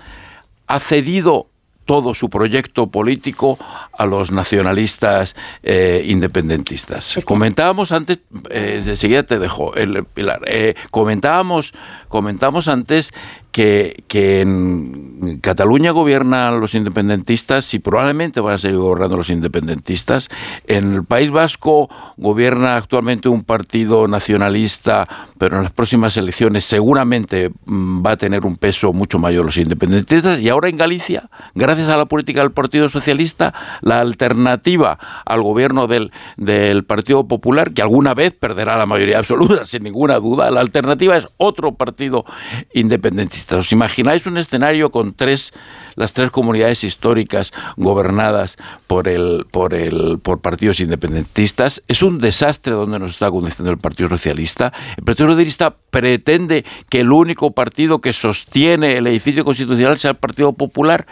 ha 0.67 0.81
cedido 0.81 1.47
todo 1.89 2.13
su 2.13 2.29
proyecto 2.29 2.89
político 2.89 3.59
a 3.93 4.05
los 4.05 4.31
nacionalistas 4.31 5.35
eh, 5.63 6.05
independentistas. 6.07 7.19
Comentábamos 7.25 7.93
antes, 7.93 8.19
eh, 8.51 8.83
enseguida 8.85 9.23
te 9.23 9.39
dejo, 9.39 9.75
el, 9.75 10.05
Pilar, 10.05 10.43
eh, 10.47 10.75
comentábamos, 10.91 11.73
comentábamos 12.09 12.69
antes 12.69 13.11
que, 13.59 14.41
en 14.41 15.41
Cataluña 15.41 15.91
gobiernan 15.91 16.61
los 16.61 16.75
independentistas 16.75 17.75
y 17.75 17.81
probablemente 17.81 18.41
van 18.41 18.55
a 18.55 18.59
seguir 18.59 18.79
gobernando 18.79 19.17
los 19.17 19.31
independentistas. 19.31 20.29
En 20.69 20.95
el 20.95 21.05
País 21.05 21.33
Vasco 21.33 21.91
gobierna 22.17 22.77
actualmente 22.77 23.29
un 23.29 23.43
partido 23.43 24.07
nacionalista, 24.07 25.09
pero 25.39 25.57
en 25.57 25.65
las 25.65 25.73
próximas 25.73 26.17
elecciones 26.17 26.65
seguramente 26.65 27.51
mm, 27.65 28.07
va 28.07 28.13
a 28.13 28.17
tener 28.17 28.47
un 28.47 28.57
peso 28.57 28.93
mucho 28.93 29.19
mayor 29.19 29.45
los 29.45 29.57
independentistas. 29.57 30.39
Y 30.39 30.49
ahora 30.49 30.69
en 30.69 30.77
Galicia, 30.77 31.29
gracias 31.55 31.89
a 31.89 31.97
la 31.97 32.07
política 32.07 32.43
del 32.43 32.53
Partido 32.53 32.89
Socialista, 32.89 33.55
la 33.81 34.01
alternativa 34.01 34.99
al 35.27 35.43
gobierno 35.43 35.89
del, 35.89 36.13
del 36.37 36.85
Partido 36.85 37.27
Popular, 37.27 37.73
que 37.73 37.83
alguna 37.83 38.15
vez 38.15 38.35
perderá 38.35 38.77
la 38.77 38.87
mayoría 38.87 39.19
absoluta, 39.19 39.67
sin 39.67 39.83
ninguna 39.83 40.21
duda, 40.21 40.49
la 40.53 40.61
alternativa 40.61 41.17
es 41.17 41.27
otro 41.39 41.75
partido 41.75 42.25
independentista. 42.73 43.48
¿Os 43.51 43.73
imagináis 43.73 44.27
un 44.27 44.37
escenario 44.37 44.91
con 44.91 45.15
tres, 45.15 45.53
las 45.95 46.13
tres 46.13 46.31
comunidades 46.31 46.85
históricas 46.85 47.53
gobernadas 47.77 48.57
por, 48.87 49.09
el, 49.09 49.47
por, 49.51 49.75
el, 49.75 50.19
por 50.19 50.41
partidos 50.41 50.81
independentistas? 50.81 51.83
Es 51.89 52.03
un 52.03 52.19
desastre 52.19 52.75
donde 52.75 52.99
nos 52.99 53.13
está 53.13 53.31
conduciendo 53.31 53.71
el 53.71 53.79
Partido 53.79 54.09
Socialista. 54.09 54.73
El 54.97 55.05
Partido 55.05 55.31
Socialista 55.31 55.77
pretende 55.91 56.65
que 56.89 57.01
el 57.01 57.13
único 57.13 57.53
partido 57.53 58.01
que 58.01 58.13
sostiene 58.13 58.97
el 58.97 59.07
edificio 59.07 59.45
constitucional 59.45 59.99
sea 59.99 60.13
el 60.13 60.17
Partido 60.17 60.53
Popular. 60.53 61.07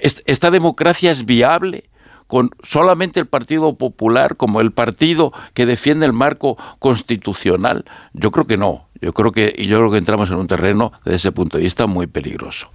¿Esta 0.00 0.50
democracia 0.50 1.10
es 1.10 1.24
viable? 1.24 1.84
con 2.30 2.50
solamente 2.62 3.18
el 3.18 3.26
Partido 3.26 3.74
Popular 3.74 4.36
como 4.36 4.60
el 4.60 4.70
partido 4.70 5.32
que 5.52 5.66
defiende 5.66 6.06
el 6.06 6.12
marco 6.12 6.56
constitucional? 6.78 7.84
Yo 8.12 8.30
creo 8.30 8.46
que 8.46 8.56
no. 8.56 8.86
Yo 9.00 9.12
creo 9.12 9.32
que, 9.32 9.54
yo 9.66 9.78
creo 9.78 9.90
que 9.90 9.98
entramos 9.98 10.30
en 10.30 10.36
un 10.36 10.46
terreno 10.46 10.92
desde 11.04 11.16
ese 11.16 11.32
punto 11.32 11.56
de 11.56 11.64
vista 11.64 11.86
muy 11.86 12.06
peligroso. 12.06 12.70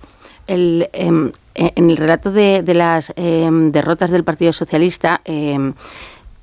El, 0.48 0.90
em, 0.94 1.32
eh, 1.56 1.72
en 1.76 1.90
el 1.90 1.98
relato 1.98 2.32
de, 2.32 2.64
las 2.74 3.14
em, 3.16 3.72
derrotas 3.72 4.12
del 4.12 4.24
Partido 4.24 4.54
Socialista 4.54 5.22
em, 5.26 5.74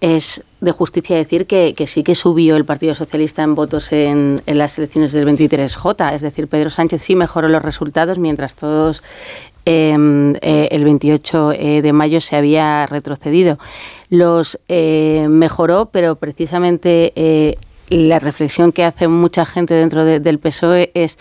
es 0.01 0.43
de 0.61 0.73
justicia 0.73 1.17
decir 1.17 1.47
que, 1.47 1.75
sí 1.87 2.03
que 2.03 2.17
subió 2.17 2.57
el 2.57 2.65
Partido 2.65 2.95
Socialista 2.95 3.43
en 3.43 3.55
votos 3.55 3.93
en, 3.93 4.43
en, 4.47 4.59
las 4.59 4.77
elecciones 4.79 5.13
del 5.13 5.25
23J, 5.25 6.15
es 6.15 6.23
decir, 6.23 6.49
Pedro 6.49 6.71
Sánchez 6.71 7.03
sí 7.03 7.15
mejoró 7.15 7.49
los 7.49 7.63
resultados 7.63 8.19
mientras 8.19 8.57
todos 8.57 9.03
eh, 9.65 10.69
el 10.73 10.85
28 10.85 11.53
eh, 11.53 11.83
de 11.83 11.93
mayo 11.93 12.21
se 12.21 12.37
había 12.37 12.87
retrocedido. 12.87 13.59
Los 14.09 14.59
eh, 14.69 15.27
mejoró, 15.31 15.91
pero 15.93 16.17
precisamente 16.17 17.13
la 17.97 18.19
reflexión 18.19 18.73
que 18.73 18.85
hace 18.85 19.09
mucha 19.09 19.47
gente 19.47 19.75
dentro 19.75 20.05
del 20.05 20.39
PSOE 20.39 20.91
es 20.95 21.19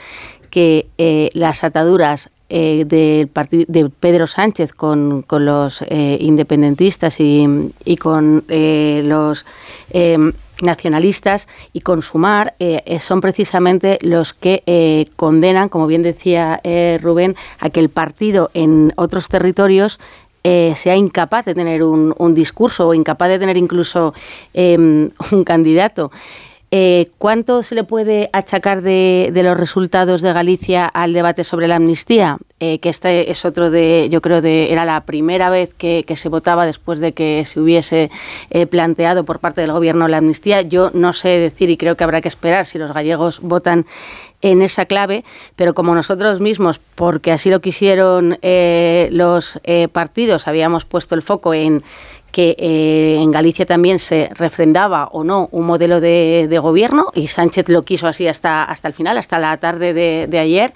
que 0.49 0.87
las 1.33 1.63
ataduras 1.63 2.29
del 2.49 2.87
de 2.87 3.91
Pedro 3.99 4.27
Sánchez 4.27 4.73
con, 4.73 5.25
los 5.29 5.83
independentistas 5.89 7.19
y, 7.19 7.71
y 7.85 7.97
con 7.97 8.43
los 8.49 9.45
nacionalistas 10.61 11.47
y 11.73 11.81
consumar 11.81 12.53
eh, 12.59 12.81
eh, 12.85 12.99
son 12.99 13.21
precisamente 13.21 13.99
los 14.01 14.33
que 14.33 14.63
eh, 14.65 15.07
condenan, 15.15 15.69
como 15.69 15.87
bien 15.87 16.03
decía 16.03 16.61
Rubén, 17.01 17.35
a 17.59 17.69
que 17.69 17.79
el 17.79 17.89
partido 17.89 18.51
en 18.53 18.93
otros 18.95 19.29
territorios 19.29 19.99
sea 20.43 20.95
incapaz 20.95 21.45
de 21.45 21.53
tener 21.53 21.83
un, 21.83 22.15
un, 22.17 22.33
discurso 22.33 22.87
o 22.87 22.93
incapaz 22.95 23.29
de 23.29 23.37
tener 23.37 23.57
incluso 23.57 24.15
em, 24.55 25.11
un 25.31 25.43
candidato. 25.43 26.11
Eh, 26.73 27.09
¿Cuánto 27.17 27.63
se 27.63 27.75
le 27.75 27.83
puede 27.83 28.29
achacar 28.31 28.81
de, 28.81 29.29
los 29.43 29.57
resultados 29.57 30.21
de 30.21 30.31
Galicia 30.31 30.85
al 30.85 31.11
debate 31.11 31.43
sobre 31.43 31.67
la 31.67 31.75
amnistía? 31.75 32.37
Eh, 32.61 32.79
que 32.79 32.87
este 32.87 33.29
es 33.29 33.43
otro 33.43 33.69
de, 33.69 34.07
yo 34.09 34.21
creo, 34.21 34.41
de 34.41 34.71
era 34.71 34.85
la 34.85 35.01
primera 35.03 35.49
vez 35.49 35.73
que, 35.73 36.05
se 36.15 36.29
votaba 36.29 36.65
después 36.65 37.01
de 37.01 37.11
que 37.11 37.43
se 37.43 37.59
hubiese 37.59 38.09
eh, 38.51 38.67
planteado 38.67 39.25
por 39.25 39.39
parte 39.39 39.59
del 39.59 39.73
Gobierno 39.73 40.07
la 40.07 40.19
amnistía. 40.19 40.61
Yo 40.61 40.91
no 40.93 41.11
sé 41.11 41.27
decir 41.27 41.69
y 41.69 41.75
creo 41.75 41.97
que 41.97 42.05
habrá 42.05 42.21
que 42.21 42.29
esperar 42.29 42.65
si 42.65 42.77
los 42.77 42.93
gallegos 42.93 43.41
votan 43.41 43.85
en 44.41 44.61
esa 44.61 44.85
clave, 44.85 45.25
pero 45.57 45.73
como 45.73 45.93
nosotros 45.93 46.39
mismos, 46.39 46.79
porque 46.95 47.33
así 47.33 47.49
lo 47.49 47.59
quisieron 47.59 48.39
los 49.11 49.59
partidos, 49.91 50.47
habíamos 50.47 50.85
puesto 50.85 51.13
el 51.13 51.21
foco 51.21 51.53
en 51.53 51.83
que 52.31 52.55
eh, 52.57 53.17
en 53.21 53.31
Galicia 53.31 53.65
también 53.65 53.99
se 53.99 54.29
refrendaba 54.33 55.07
o 55.11 55.23
no 55.23 55.49
un 55.51 55.65
modelo 55.65 55.99
de, 55.99 56.47
gobierno 56.61 57.07
y 57.15 57.27
Sánchez 57.27 57.69
lo 57.69 57.83
quiso 57.83 58.07
así 58.07 58.27
hasta, 58.27 58.63
hasta 58.63 58.87
el 58.87 58.93
final, 58.93 59.17
hasta 59.17 59.39
la 59.39 59.57
tarde 59.57 59.93
de, 59.93 60.39
ayer, 60.39 60.73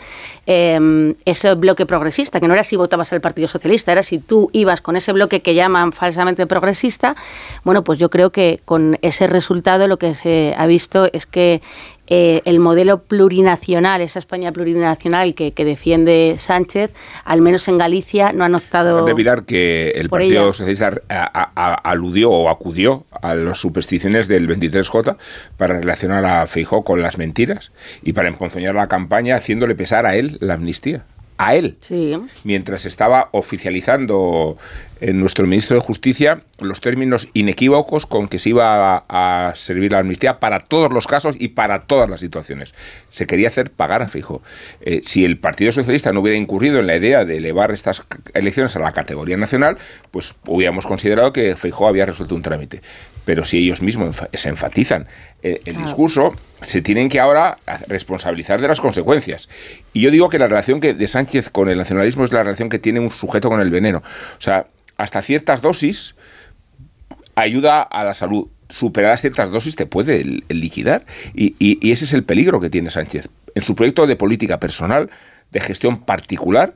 em, 0.47 1.13
ese 1.25 1.53
bloque 1.53 1.85
progresista, 1.85 2.39
que 2.39 2.47
no 2.47 2.53
era 2.53 2.63
si 2.63 2.75
votabas 2.75 3.13
al 3.13 3.21
Partido 3.21 3.47
Socialista, 3.47 3.91
era 3.91 4.01
si 4.01 4.17
tú 4.17 4.49
ibas 4.51 4.81
con 4.81 4.95
ese 4.95 5.13
bloque 5.13 5.41
que 5.41 5.53
llaman 5.53 5.91
falsamente 5.91 6.47
progresista, 6.47 7.15
bueno, 7.63 7.83
pues 7.83 7.99
yo 7.99 8.09
creo 8.09 8.31
que 8.31 8.59
con 8.65 8.97
ese 9.01 9.27
resultado 9.27 9.87
lo 9.87 9.97
que 9.97 10.15
se 10.15 10.55
ha 10.57 10.65
visto 10.65 11.07
es 11.13 11.25
que 11.25 11.61
eh, 12.07 12.41
el 12.45 12.59
modelo 12.59 13.03
plurinacional, 13.03 14.01
esa 14.01 14.19
España 14.19 14.51
plurinacional 14.51 15.33
que, 15.33 15.51
defiende 15.57 16.35
Sánchez, 16.37 16.91
al 17.23 17.41
menos 17.41 17.67
en 17.67 17.77
Galicia 17.77 18.31
no 18.31 18.43
han 18.43 18.55
optado. 18.55 19.05
De 19.05 19.13
mirar 19.13 19.45
que 19.45 19.89
el 19.95 20.09
Partido 20.09 20.53
Socialista 20.53 21.01
aludió 21.83 22.31
o 22.31 22.49
acudió 22.49 23.05
a 23.21 23.33
las 23.33 23.59
supersticiones 23.59 24.27
del 24.27 24.47
23J 24.47 25.17
para 25.57 25.79
relacionar 25.79 26.25
a 26.25 26.45
Feijó 26.47 26.83
con 26.83 27.01
las 27.01 27.17
mentiras 27.17 27.71
y 28.03 28.13
para 28.13 28.27
emponzoñar 28.27 28.75
la 28.75 28.87
campaña 28.87 29.35
haciéndole 29.35 29.75
pesar 29.75 30.05
a 30.05 30.15
él 30.15 30.37
la 30.41 30.53
amnistía 30.53 31.05
a 31.37 31.55
él. 31.55 31.77
Mientras 32.43 32.85
estaba 32.85 33.29
oficializando 33.31 34.57
nuestro 35.01 35.45
ministro 35.45 35.75
de 35.75 35.81
Justicia 35.81 36.41
los 36.59 36.79
términos 36.79 37.27
inequívocos 37.33 38.05
con 38.05 38.27
que 38.27 38.39
se 38.39 38.49
iba 38.49 39.03
a, 39.09 39.53
servir 39.55 39.91
la 39.91 39.99
amnistía 39.99 40.39
para 40.39 40.59
todos 40.59 40.91
los 40.91 41.07
casos 41.07 41.35
y 41.37 41.49
para 41.49 41.83
todas 41.83 42.09
las 42.09 42.21
situaciones. 42.21 42.73
Se 43.09 43.25
quería 43.27 43.49
hacer 43.49 43.71
pagar 43.71 44.01
a 44.01 44.07
Fijo. 44.07 44.41
Eh, 44.81 45.01
si 45.03 45.25
el 45.25 45.37
Partido 45.37 45.71
Socialista 45.71 46.13
no 46.13 46.21
hubiera 46.21 46.37
incurrido 46.37 46.79
en 46.79 46.87
la 46.87 46.95
idea 46.95 47.25
de 47.25 47.37
elevar 47.37 47.71
estas 47.71 48.03
elecciones 48.33 48.75
a 48.75 48.79
la 48.79 48.93
categoría 48.93 49.37
nacional, 49.37 49.77
pues 50.11 50.35
hubiéramos 50.47 50.85
considerado 50.85 51.33
que 51.33 51.55
Fijo 51.55 51.87
había 51.87 52.05
resuelto 52.05 52.35
un 52.35 52.41
trámite. 52.41 52.81
Pero 53.25 53.43
si 53.43 53.57
ellos 53.57 53.81
mismos 53.81 54.21
se 54.31 54.49
enfatizan 54.49 55.07
eh, 55.41 55.59
el 55.65 55.77
discurso, 55.77 56.33
se 56.61 56.81
tienen 56.81 57.09
que 57.09 57.19
ahora 57.19 57.57
responsabilizar 57.87 58.61
de 58.61 58.67
las 58.67 58.79
consecuencias. 58.79 59.49
Y 59.93 60.01
yo 60.01 60.11
digo 60.11 60.29
que 60.29 60.39
la 60.39 60.47
relación 60.47 60.79
que 60.79 60.93
de 60.93 61.07
Sánchez 61.07 61.49
con 61.49 61.69
el 61.69 61.77
nacionalismo 61.77 62.23
es 62.23 62.31
la 62.31 62.43
relación 62.43 62.69
que 62.69 62.79
tiene 62.79 62.99
un 62.99 63.09
sujeto 63.09 63.49
con 63.49 63.59
el 63.59 63.71
veneno. 63.71 63.99
O 63.99 64.41
sea, 64.41 64.67
hasta 64.97 65.21
ciertas 65.21 65.61
dosis 65.61 66.15
ayuda 67.35 67.81
a 67.81 68.03
la 68.03 68.13
salud. 68.13 68.47
Superadas 68.69 69.21
ciertas 69.21 69.51
dosis 69.51 69.75
te 69.75 69.85
puede 69.85 70.41
liquidar. 70.49 71.05
Y, 71.33 71.55
y 71.59 71.91
ese 71.91 72.05
es 72.05 72.13
el 72.13 72.23
peligro 72.23 72.59
que 72.59 72.69
tiene 72.69 72.89
Sánchez. 72.89 73.29
En 73.53 73.63
su 73.63 73.75
proyecto 73.75 74.07
de 74.07 74.15
política 74.15 74.59
personal, 74.59 75.09
de 75.51 75.59
gestión 75.59 76.01
particular, 76.01 76.75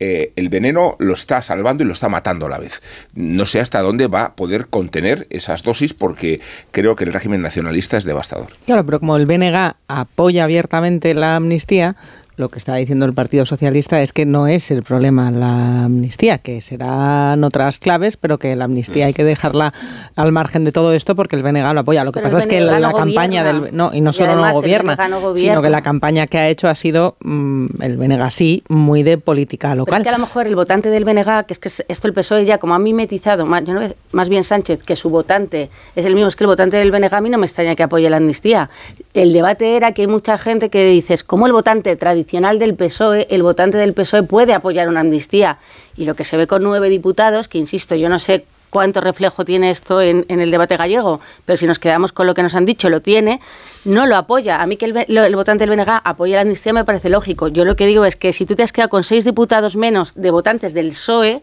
eh, 0.00 0.32
el 0.34 0.48
veneno 0.48 0.96
lo 0.98 1.14
está 1.14 1.40
salvando 1.40 1.84
y 1.84 1.86
lo 1.86 1.92
está 1.92 2.08
matando 2.08 2.46
a 2.46 2.48
la 2.48 2.58
vez. 2.58 2.82
No 3.14 3.46
sé 3.46 3.60
hasta 3.60 3.80
dónde 3.80 4.08
va 4.08 4.24
a 4.24 4.34
poder 4.34 4.66
contener 4.66 5.26
esas 5.30 5.62
dosis 5.62 5.94
porque 5.94 6.40
creo 6.72 6.96
que 6.96 7.04
el 7.04 7.12
régimen 7.12 7.42
nacionalista 7.42 7.96
es 7.96 8.04
devastador. 8.04 8.48
Claro, 8.66 8.84
pero 8.84 8.98
como 8.98 9.16
el 9.16 9.26
BNG 9.26 9.76
apoya 9.86 10.44
abiertamente 10.44 11.14
la 11.14 11.36
amnistía, 11.36 11.94
lo 12.36 12.48
que 12.48 12.58
está 12.58 12.74
diciendo 12.74 13.06
el 13.06 13.12
Partido 13.12 13.46
Socialista 13.46 14.02
es 14.02 14.12
que 14.12 14.26
no 14.26 14.46
es 14.48 14.70
el 14.70 14.82
problema 14.82 15.30
la 15.30 15.84
amnistía, 15.84 16.38
que 16.38 16.60
serán 16.60 17.44
otras 17.44 17.78
claves, 17.78 18.16
pero 18.16 18.38
que 18.38 18.56
la 18.56 18.64
amnistía 18.64 19.06
hay 19.06 19.12
que 19.12 19.22
dejarla 19.22 19.72
al 20.16 20.32
margen 20.32 20.64
de 20.64 20.72
todo 20.72 20.92
esto 20.92 21.14
porque 21.14 21.36
el 21.36 21.42
BNG 21.42 21.72
lo 21.72 21.80
apoya. 21.80 22.02
Lo 22.04 22.10
que 22.10 22.20
pasa 22.20 22.38
es 22.38 22.46
que 22.46 22.60
la, 22.60 22.92
campaña 22.92 23.44
del 23.44 23.76
no 23.76 23.92
y 23.94 24.00
no 24.00 24.12
solo 24.12 24.34
no, 24.34 24.52
gobierna, 24.52 24.96
sino 25.34 25.62
que 25.62 25.70
la 25.70 25.82
campaña 25.82 26.26
que 26.26 26.38
ha 26.38 26.48
hecho 26.48 26.68
ha 26.68 26.74
sido 26.74 27.16
mm, 27.20 27.82
el 27.82 27.96
BNG 27.96 28.30
sí 28.30 28.62
muy 28.68 29.02
de 29.02 29.16
política 29.16 29.74
local. 29.74 29.98
es 29.98 30.02
que 30.02 30.08
a 30.08 30.12
lo 30.12 30.18
mejor 30.18 30.46
el 30.46 30.56
votante 30.56 30.90
del 30.90 31.04
BNG, 31.04 31.46
que 31.46 31.54
es 31.54 31.58
que 31.58 31.68
esto 31.68 32.08
el 32.08 32.14
PSOE 32.14 32.44
ya 32.44 32.58
como 32.58 32.74
ha 32.74 32.78
mimetizado, 32.78 33.46
más, 33.46 33.64
yo 33.64 33.74
no, 33.74 33.80
más 34.12 34.28
bien 34.28 34.42
Sánchez, 34.42 34.82
que 34.84 34.96
su 34.96 35.08
votante 35.08 35.70
es 35.94 36.04
el 36.04 36.14
mismo, 36.14 36.28
es 36.28 36.36
que 36.36 36.44
el 36.44 36.48
votante 36.48 36.76
del 36.76 36.90
BNG 36.90 37.14
a 37.14 37.20
mí 37.20 37.30
no 37.30 37.38
me 37.38 37.46
extraña 37.46 37.76
que 37.76 37.84
apoye 37.84 38.10
la 38.10 38.16
amnistía. 38.16 38.70
El 39.12 39.32
debate 39.32 39.76
era 39.76 39.92
que 39.92 40.02
hay 40.02 40.08
mucha 40.08 40.36
gente 40.36 40.68
que 40.68 40.84
dices, 40.86 41.22
¿cómo 41.22 41.46
el 41.46 41.52
votante 41.52 41.94
tradicional 41.94 42.23
del 42.24 42.74
PSOE, 42.74 43.26
el 43.30 43.42
votante 43.42 43.78
del 43.78 43.94
PSOE 43.94 44.22
puede 44.22 44.54
apoyar 44.54 44.88
una 44.88 45.00
amnistía. 45.00 45.58
Y 45.96 46.04
lo 46.04 46.14
que 46.14 46.24
se 46.24 46.36
ve 46.36 46.46
con 46.46 46.62
nueve 46.62 46.88
diputados, 46.88 47.48
que 47.48 47.58
insisto, 47.58 47.94
yo 47.94 48.08
no 48.08 48.18
sé 48.18 48.44
cuánto 48.74 49.00
reflejo 49.00 49.44
tiene 49.44 49.70
esto 49.70 50.02
en, 50.02 50.24
el 50.28 50.50
debate 50.50 50.76
gallego, 50.76 51.20
pero 51.44 51.56
si 51.56 51.64
nos 51.64 51.78
quedamos 51.78 52.10
con 52.10 52.26
lo 52.26 52.34
que 52.34 52.42
nos 52.42 52.56
han 52.56 52.64
dicho, 52.64 52.90
lo 52.90 53.00
tiene, 53.00 53.40
no 53.84 54.04
lo 54.04 54.16
apoya. 54.16 54.60
A 54.60 54.66
mí 54.66 54.76
que 54.76 54.86
el, 54.86 55.36
votante 55.36 55.64
del 55.64 55.76
BNG 55.76 56.00
apoye 56.02 56.34
la 56.34 56.40
amnistía 56.40 56.72
me 56.72 56.84
parece 56.84 57.08
lógico. 57.08 57.46
Yo 57.46 57.64
lo 57.64 57.76
que 57.76 57.86
digo 57.86 58.04
es 58.04 58.16
que 58.16 58.32
si 58.32 58.46
tú 58.46 58.56
te 58.56 58.64
has 58.64 58.72
quedado 58.72 58.90
con 58.90 59.04
seis 59.04 59.24
diputados 59.24 59.76
menos 59.76 60.14
de 60.16 60.32
votantes 60.32 60.74
del 60.74 60.88
PSOE, 60.88 61.40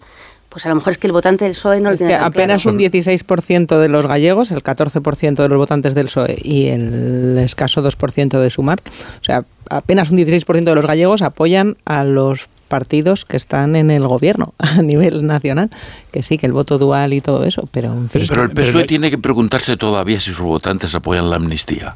pues 0.52 0.66
a 0.66 0.70
lo 0.70 0.76
mejor 0.76 0.92
es 0.92 0.98
que 0.98 1.08
el 1.08 1.14
votante 1.14 1.46
del 1.46 1.54
PSOE 1.54 1.80
no 1.80 1.92
lo 1.92 1.98
tiene. 1.98 2.14
apenas 2.16 2.66
un 2.66 2.78
16% 2.78 3.80
de 3.80 3.88
los 3.88 4.06
gallegos, 4.06 4.52
el 4.52 4.62
14% 4.62 5.36
de 5.36 5.48
los 5.48 5.58
votantes 5.58 5.96
del 5.96 6.08
PSOE 6.08 6.38
y 6.44 6.68
el 6.68 7.38
escaso 7.38 7.82
2% 7.82 8.38
de 8.38 8.50
Sumar, 8.50 8.82
o 9.22 9.24
sea, 9.24 9.46
apenas 9.70 10.12
un 10.12 10.18
16% 10.18 10.64
de 10.64 10.76
los 10.76 10.86
gallegos 10.86 11.22
apoyan 11.22 11.78
a 11.86 12.04
los 12.04 12.50
partidos 12.68 13.24
que 13.24 13.38
están 13.38 13.78
en 13.78 13.92
el 13.92 14.06
gobierno 14.06 14.54
a 14.58 14.82
nivel 14.82 15.26
nacional, 15.26 15.70
que 16.12 16.22
sí, 16.22 16.38
que 16.38 16.48
el 16.48 16.54
voto 16.54 16.78
dual 16.78 17.14
y 17.14 17.22
todo 17.22 17.46
eso, 17.46 17.70
pero 17.72 17.94
en 17.94 18.10
fin. 18.10 18.24
Pero 18.28 18.44
el 18.44 18.52
PSOE 18.52 18.84
tiene 18.84 19.10
que 19.10 19.18
preguntarse 19.18 19.78
todavía 19.78 20.20
si 20.20 20.34
sus 20.34 20.42
votantes 20.42 20.94
apoyan 20.94 21.30
la 21.30 21.38
amnistía. 21.38 21.96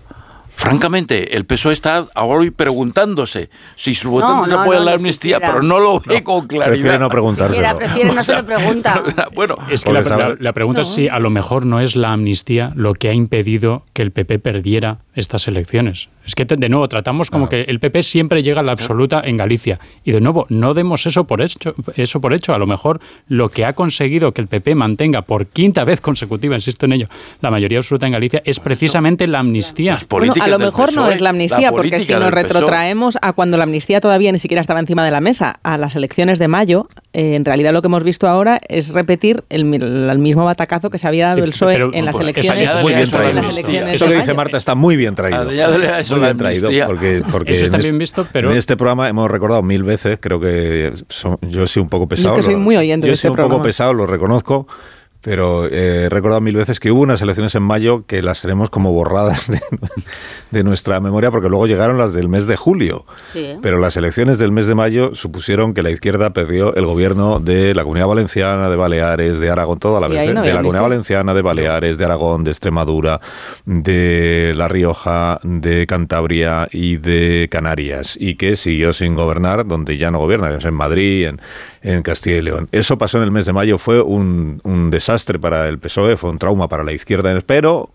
Francamente, 0.55 1.35
el 1.35 1.45
PSOE 1.45 1.73
está 1.73 2.07
ahora 2.15 2.39
hoy 2.39 2.49
preguntándose 2.49 3.49
si 3.75 3.93
sus 3.93 4.09
votantes 4.09 4.53
apoyan 4.53 4.85
la 4.85 4.93
amnistía, 4.93 5.39
pero 5.39 5.61
no 5.61 5.79
lo 5.79 5.99
ve 5.99 6.23
con 6.23 6.47
claridad. 6.47 6.71
Prefiere 6.71 6.99
no 6.99 7.09
preguntarse. 7.09 7.61
Prefiere 7.75 8.13
no 8.13 8.23
se 8.23 8.33
lo 8.33 8.45
pregunta. 8.45 9.03
bueno, 9.35 9.57
es 9.69 9.83
que 9.83 9.91
la, 9.91 10.53
pregunta 10.53 10.81
es 10.81 10.87
si 10.87 11.09
a 11.09 11.19
lo 11.19 11.29
mejor 11.29 11.65
no 11.65 11.81
es 11.81 11.95
la 11.95 12.13
amnistía 12.13 12.71
lo 12.75 12.93
que 12.93 13.09
ha 13.09 13.13
impedido 13.13 13.83
que 13.93 14.01
el 14.01 14.11
PP 14.11 14.39
perdiera 14.39 14.99
estas 15.13 15.47
elecciones. 15.47 16.09
Es 16.25 16.35
que, 16.35 16.45
de 16.45 16.69
nuevo, 16.69 16.87
tratamos 16.87 17.29
como 17.29 17.49
que 17.49 17.61
el 17.63 17.79
PP 17.79 18.03
siempre 18.03 18.41
llega 18.41 18.61
a 18.61 18.63
la 18.63 18.71
absoluta 18.71 19.21
en 19.23 19.37
Galicia. 19.37 19.79
Y, 20.03 20.11
de 20.11 20.21
nuevo, 20.21 20.45
no 20.49 20.73
demos 20.73 21.05
eso 21.05 21.25
por 21.25 21.41
hecho. 21.41 21.75
Eso 21.95 22.19
por 22.19 22.33
hecho. 22.33 22.53
A 22.53 22.57
lo 22.57 22.65
mejor 22.65 22.99
lo 23.27 23.49
que 23.49 23.65
ha 23.65 23.73
conseguido 23.73 24.33
que 24.33 24.41
el 24.41 24.47
PP 24.47 24.75
mantenga 24.75 25.21
por 25.21 25.47
quinta 25.47 25.83
vez 25.83 26.01
consecutiva, 26.01 26.55
insisto 26.55 26.85
en 26.85 26.93
ello, 26.93 27.07
la 27.41 27.51
mayoría 27.51 27.77
absoluta 27.77 28.07
en 28.07 28.13
Galicia 28.13 28.41
es 28.45 28.59
precisamente 28.59 29.27
la 29.27 29.39
amnistía. 29.39 29.99
Bueno, 30.09 30.33
a 30.45 30.47
lo 30.47 30.59
mejor 30.59 30.93
no 30.93 31.09
es 31.09 31.21
la 31.21 31.29
amnistía, 31.31 31.71
porque 31.71 31.99
si 31.99 32.13
nos 32.13 32.31
retrotraemos 32.31 33.17
a 33.21 33.33
cuando 33.33 33.57
la 33.57 33.63
amnistía 33.63 34.01
todavía 34.01 34.31
ni 34.31 34.39
siquiera 34.39 34.61
estaba 34.61 34.79
encima 34.79 35.03
de 35.05 35.11
la 35.11 35.21
mesa, 35.21 35.59
a 35.63 35.77
las 35.77 35.95
elecciones 35.95 36.39
de 36.39 36.47
mayo, 36.47 36.87
eh, 37.13 37.35
en 37.35 37.45
realidad 37.45 37.73
lo 37.73 37.81
que 37.81 37.87
hemos 37.87 38.03
visto 38.03 38.27
ahora 38.27 38.59
es 38.67 38.89
repetir 38.89 39.43
el, 39.49 39.65
mismo 39.65 40.45
batacazo 40.45 40.89
que 40.89 40.97
se 40.97 41.07
había 41.07 41.27
dado 41.27 41.43
el 41.43 41.51
PSOE 41.51 41.89
en 41.93 42.05
las 42.05 42.19
elecciones. 42.19 42.75
Muy 42.81 42.93
bien 42.93 43.09
traído. 43.09 43.41
Eso 43.41 44.07
que 44.07 44.15
dice 44.15 44.33
Marta 44.33 44.57
está 44.57 44.75
muy 44.75 44.95
bien 44.95 45.15
traído. 45.15 45.45
Muy 45.45 46.19
bien 46.19 46.37
traído, 46.37 46.69
porque, 46.87 47.23
porque 47.31 47.61
está 47.61 47.77
bien 47.77 47.97
visto, 47.97 48.27
pero... 48.31 48.51
en 48.51 48.57
este 48.57 48.77
programa 48.77 49.09
hemos 49.09 49.29
recordado 49.29 49.61
mil 49.63 49.83
veces, 49.83 50.17
creo 50.21 50.39
que 50.39 50.93
yo 51.41 51.63
he 51.63 51.67
sido 51.67 51.83
un 51.83 51.89
poco 51.89 52.07
pesado. 52.07 52.37
Yo 52.37 52.43
soy 52.43 52.55
muy 52.55 52.77
oyente 52.77 53.07
yo 53.07 53.13
he 53.13 53.17
sido 53.17 53.33
un 53.33 53.39
poco 53.39 53.61
pesado, 53.61 53.93
lo 53.93 54.05
reconozco 54.05 54.67
pero 55.25 55.65
eh, 55.65 56.03
he 56.03 56.09
recordado 56.09 56.39
mil 56.39 56.55
veces 56.55 56.79
que 56.79 56.91
hubo 56.91 57.01
unas 57.01 57.19
elecciones 57.19 57.55
en 57.55 57.63
mayo 57.63 58.05
que 58.05 58.21
las 58.21 58.43
tenemos 58.43 58.69
como 58.69 58.93
borradas 58.93 59.49
de, 60.51 60.63
nuestra 60.63 60.99
memoria 60.99 61.31
porque 61.31 61.49
luego 61.49 61.65
llegaron 61.65 61.97
las 61.97 62.13
del 62.13 62.29
mes 62.29 62.45
de 62.45 62.55
julio. 62.55 63.07
Pero 63.33 63.79
las 63.79 63.97
elecciones 63.97 64.37
del 64.37 64.51
mes 64.51 64.67
de 64.67 64.75
mayo 64.75 65.15
supusieron 65.15 65.73
que 65.73 65.81
la 65.81 65.89
izquierda 65.89 66.29
perdió 66.29 66.75
el 66.75 66.85
gobierno 66.85 67.39
de 67.39 67.73
la 67.73 67.81
Comunidad 67.81 68.05
Valenciana, 68.05 68.69
de 68.69 68.75
Baleares, 68.75 69.39
de 69.39 69.49
Aragón, 69.49 69.79
toda 69.79 69.99
la 69.99 70.07
vez, 70.07 70.27
de 70.27 70.33
la 70.33 70.57
Comunidad 70.57 70.83
Valenciana, 70.83 71.33
de 71.33 71.41
Baleares, 71.41 71.97
de 71.97 72.05
Aragón, 72.05 72.43
de 72.43 72.51
Extremadura, 72.51 73.19
de 73.65 74.53
La 74.55 74.67
Rioja, 74.67 75.39
de 75.41 75.87
Cantabria 75.87 76.67
y 76.71 76.97
de 76.97 77.47
Canarias. 77.49 78.15
Y 78.19 78.35
que 78.35 78.57
siguió 78.57 78.93
sin 78.93 79.15
gobernar 79.15 79.65
donde 79.65 79.97
ya 79.97 80.11
no 80.11 80.19
gobierna, 80.19 80.51
que 80.51 80.57
es 80.57 80.65
en 80.65 80.75
Madrid, 80.75 81.25
en, 81.27 81.41
en 81.85 82.01
Castilla 82.01 82.37
y 82.37 82.41
León. 82.41 82.67
Eso 82.71 82.97
pasó 82.97 83.17
en 83.17 83.23
el 83.23 83.31
mes 83.31 83.45
de 83.45 83.53
mayo, 83.53 83.77
fue 83.77 84.01
un, 84.01 84.59
desastre 84.89 85.37
para 85.39 85.69
el 85.69 85.77
PSOE, 85.77 86.17
fue 86.17 86.31
un 86.31 86.39
trauma 86.39 86.67
para 86.67 86.83
la 86.83 86.91
izquierda, 86.91 87.37
pero 87.45 87.91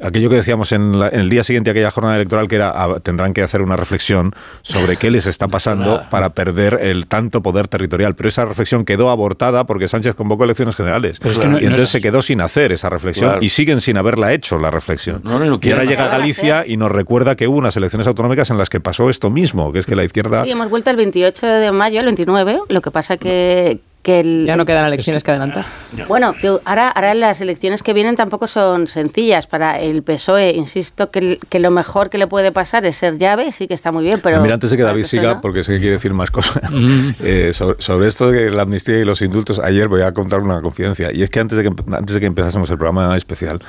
aquello 0.00 0.30
que 0.30 0.36
decíamos 0.36 0.72
en, 0.72 0.94
el 0.94 1.28
día 1.28 1.44
siguiente 1.44 1.70
a 1.70 1.72
aquella 1.72 1.90
jornada 1.90 2.16
electoral 2.16 2.48
que 2.48 2.56
era 2.56 2.70
ah, 2.74 3.00
tendrán 3.00 3.32
que 3.34 3.42
hacer 3.42 3.62
una 3.62 3.76
reflexión 3.76 4.32
sobre 4.62 4.96
qué 4.96 5.10
les 5.10 5.26
está 5.26 5.48
pasando 5.48 6.02
para 6.10 6.30
perder 6.30 6.78
el 6.82 7.06
tanto 7.06 7.42
poder 7.42 7.68
territorial. 7.68 8.14
Pero 8.14 8.28
esa 8.28 8.44
reflexión 8.44 8.84
quedó 8.84 9.10
abortada 9.10 9.64
porque 9.64 9.88
Sánchez 9.88 10.14
convocó 10.14 10.44
elecciones 10.44 10.76
generales. 10.76 11.18
Y 11.22 11.64
entonces 11.64 11.90
se 11.90 12.00
quedó 12.00 12.22
sin 12.22 12.40
hacer 12.40 12.72
esa 12.72 12.88
reflexión 12.88 13.38
y 13.40 13.48
siguen 13.48 13.80
sin 13.80 13.96
haberla 13.96 14.32
hecho 14.32 14.58
la 14.58 14.70
reflexión. 14.70 15.22
Y 15.60 15.70
ahora 15.70 15.84
llega 15.84 16.08
Galicia 16.08 16.64
y 16.66 16.76
nos 16.76 16.90
recuerda 16.90 17.34
que 17.36 17.48
hubo 17.48 17.58
unas 17.58 17.76
elecciones 17.76 18.06
autonómicas 18.06 18.50
en 18.50 18.58
las 18.58 18.68
que 18.68 18.80
pasó 18.80 19.10
esto 19.10 19.30
mismo 19.30 19.72
que 19.72 19.80
es 19.80 19.86
que 19.86 19.96
la 19.96 20.04
izquierda 20.04 20.44
sí 20.44 20.50
hemos 20.50 20.70
vuelto 20.70 20.90
el 20.90 20.96
28 20.96 21.46
de 21.46 21.72
mayo 21.72 22.00
el 22.00 22.06
29 22.06 22.60
lo 22.68 22.80
que 22.80 22.90
pasa 22.90 23.16
que 23.16 23.78
ya 24.04 24.56
no 24.56 24.64
quedan 24.64 24.86
elecciones 24.86 25.22
que 25.22 25.30
adelantar. 25.30 25.66
Bueno, 26.08 26.34
ahora, 26.64 26.88
ahora 26.88 27.14
las 27.14 27.40
elecciones 27.40 27.82
que 27.82 27.92
vienen 27.92 28.16
tampoco 28.16 28.46
son 28.46 28.88
sencillas. 28.88 29.46
Para 29.46 29.78
el 29.78 30.02
PSOE, 30.02 30.52
insisto 30.52 31.10
que, 31.10 31.38
que, 31.48 31.58
lo 31.58 31.70
mejor 31.70 32.08
que 32.08 32.18
le 32.18 32.26
puede 32.26 32.52
pasar 32.52 32.84
es 32.86 32.96
ser 32.96 33.18
llave, 33.18 33.52
sí 33.52 33.68
que 33.68 33.74
está 33.74 33.92
muy 33.92 34.04
bien, 34.04 34.20
pero... 34.22 34.40
Mira, 34.40 34.54
antes 34.54 34.70
de 34.70 34.76
que 34.76 34.82
David 34.82 35.04
siga, 35.04 35.40
porque 35.40 35.64
sé 35.64 35.74
que 35.74 35.80
quiere 35.80 35.94
decir 35.94 36.14
más 36.14 36.30
cosas, 36.30 36.62
eh, 37.20 37.52
sobre, 37.52 38.08
esto 38.08 38.30
de 38.30 38.50
la 38.50 38.62
amnistía 38.62 38.98
y 38.98 39.04
los 39.04 39.20
indultos, 39.20 39.58
ayer 39.58 39.88
voy 39.88 40.02
a 40.02 40.12
contar 40.12 40.40
una 40.40 40.62
confidencia, 40.62 41.10
y 41.12 41.22
es 41.22 41.30
que 41.30 41.40
antes 41.40 41.58
de 41.58 41.64
que, 41.64 41.70
antes 41.92 42.14
de 42.14 42.20
que 42.20 42.26
empezásemos 42.26 42.70
el 42.70 42.78
programa 42.78 43.16
especial, 43.16 43.60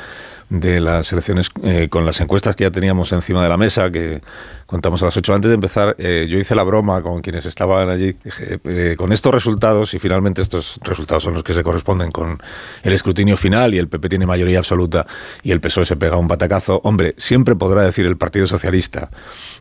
de 0.49 0.79
las 0.79 1.11
elecciones 1.11 1.49
eh, 1.63 1.87
con 1.89 2.05
las 2.05 2.19
encuestas 2.21 2.55
que 2.55 2.63
ya 2.63 2.71
teníamos 2.71 3.11
encima 3.11 3.43
de 3.43 3.49
la 3.49 3.57
mesa, 3.57 3.91
que 3.91 4.21
contamos 4.65 5.01
a 5.01 5.05
las 5.05 5.17
8 5.17 5.33
antes 5.33 5.49
de 5.49 5.55
empezar, 5.55 5.95
eh, 5.99 6.27
yo 6.29 6.37
hice 6.37 6.55
la 6.55 6.63
broma 6.63 7.01
con 7.01 7.21
quienes 7.21 7.45
estaban 7.45 7.89
allí. 7.89 8.15
Dije, 8.23 8.95
con 8.97 9.11
estos 9.11 9.33
resultados, 9.33 9.93
y 9.93 9.99
finalmente 9.99 10.41
estos 10.41 10.79
resultados 10.83 11.23
son 11.23 11.33
los 11.35 11.43
que 11.43 11.53
se 11.53 11.63
corresponden 11.63 12.11
con 12.11 12.39
el 12.83 12.93
escrutinio 12.93 13.37
final 13.37 13.73
y 13.73 13.77
el 13.77 13.87
PP 13.87 14.09
tiene 14.09 14.25
mayoría 14.25 14.59
absoluta 14.59 15.05
y 15.43 15.51
el 15.51 15.61
PSOE 15.61 15.85
se 15.85 15.95
pega 15.95 16.17
un 16.17 16.27
patacazo, 16.27 16.81
hombre, 16.83 17.15
siempre 17.17 17.55
podrá 17.55 17.81
decir 17.81 18.05
el 18.05 18.17
Partido 18.17 18.47
Socialista 18.47 19.09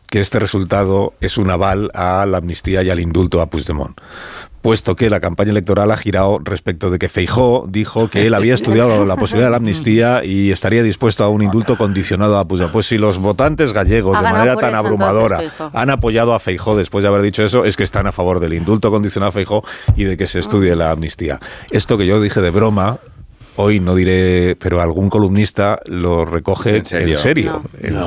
que 0.09 0.19
este 0.19 0.39
resultado 0.39 1.13
es 1.21 1.37
un 1.37 1.51
aval 1.51 1.91
a 1.93 2.25
la 2.25 2.39
amnistía 2.39 2.81
y 2.81 2.89
al 2.89 2.99
indulto 2.99 3.41
a 3.41 3.49
Puigdemont 3.49 3.99
puesto 4.61 4.95
que 4.95 5.09
la 5.09 5.19
campaña 5.19 5.51
electoral 5.51 5.91
ha 5.91 5.97
girado 5.97 6.39
respecto 6.43 6.89
de 6.89 6.99
que 6.99 7.09
Feijó 7.09 7.65
dijo 7.67 8.09
que 8.09 8.25
él 8.25 8.33
había 8.33 8.53
estudiado 8.53 9.05
la 9.05 9.15
posibilidad 9.15 9.47
de 9.47 9.51
la 9.51 9.57
amnistía 9.57 10.23
y 10.23 10.51
estaría 10.51 10.83
dispuesto 10.83 11.23
a 11.23 11.29
un 11.29 11.41
indulto 11.41 11.77
condicionado 11.77 12.37
a 12.37 12.45
Puigdemont. 12.45 12.73
Pues 12.73 12.87
si 12.87 12.97
los 12.97 13.17
votantes 13.17 13.73
gallegos 13.73 14.17
de 14.17 14.23
manera 14.23 14.55
tan 14.57 14.75
abrumadora 14.75 15.41
han 15.73 15.89
apoyado 15.89 16.33
a 16.33 16.39
Feijó 16.39 16.75
después 16.75 17.03
de 17.03 17.07
haber 17.07 17.21
dicho 17.21 17.43
eso, 17.43 17.65
es 17.65 17.77
que 17.77 17.83
están 17.83 18.07
a 18.07 18.11
favor 18.11 18.39
del 18.39 18.53
indulto 18.53 18.91
condicionado 18.91 19.29
a 19.29 19.33
Feijó 19.33 19.63
y 19.95 20.03
de 20.03 20.17
que 20.17 20.27
se 20.27 20.39
estudie 20.39 20.75
la 20.75 20.91
amnistía. 20.91 21.39
Esto 21.71 21.97
que 21.97 22.05
yo 22.05 22.21
dije 22.21 22.41
de 22.41 22.51
broma 22.51 22.99
hoy 23.61 23.81
no 23.81 23.93
diré, 23.93 24.55
pero 24.57 24.81
algún 24.81 25.09
columnista 25.09 25.79
lo 25.85 26.23
recoge 26.23 26.77
en 26.77 26.85
serio. 26.85 27.61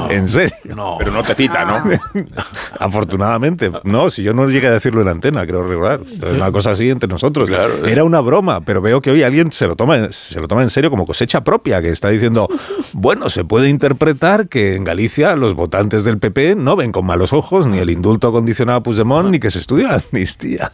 En 0.09 0.27
serio. 0.27 0.55
Pero 0.65 1.11
no 1.11 1.23
te 1.23 1.35
cita, 1.35 1.65
¿no? 1.67 1.83
Afortunadamente. 2.79 3.71
No, 3.85 4.09
si 4.09 4.23
yo 4.23 4.33
no 4.33 4.49
llegué 4.49 4.69
a 4.69 4.73
decirlo 4.73 5.03
en 5.03 5.09
antena, 5.09 5.47
creo 5.47 5.63
regular. 5.63 6.01
Es 6.07 6.23
una 6.23 6.51
cosa 6.51 6.71
así 6.71 6.89
entre 6.89 7.09
nosotros. 7.09 7.51
Era 7.85 8.05
una 8.05 8.21
broma, 8.21 8.63
pero 8.63 8.81
veo 8.81 9.03
que 9.03 9.11
hoy 9.11 9.23
alguien 9.23 9.53
se 9.53 9.67
lo 9.67 9.77
toma, 9.77 10.11
se 10.11 10.41
lo 10.41 10.49
toma 10.49 10.63
en 10.63 10.71
serio 10.71 10.89
como 10.89 11.05
cosecha 11.05 11.45
propia, 11.45 11.83
que 11.83 11.91
está 11.91 12.09
diciendo, 12.09 12.49
bueno, 12.95 13.29
se 13.29 13.45
puede 13.45 13.69
interpretar 13.69 14.49
que 14.49 14.75
en 14.75 14.85
Galicia 14.85 15.37
los 15.37 15.55
votantes 15.55 16.05
del 16.05 16.19
PP 16.19 16.55
no 16.55 16.77
ven 16.77 16.93
con 16.93 17.05
malos 17.05 17.35
ojos 17.35 17.67
ni 17.67 17.79
el 17.79 17.91
indulto 17.91 18.33
condicionado 18.33 18.79
a 18.79 18.83
Puigdemont 18.83 19.29
ni 19.29 19.39
que 19.39 19.51
se 19.51 19.59
estudia 19.59 19.89
la 19.89 20.03
amnistía. 20.11 20.71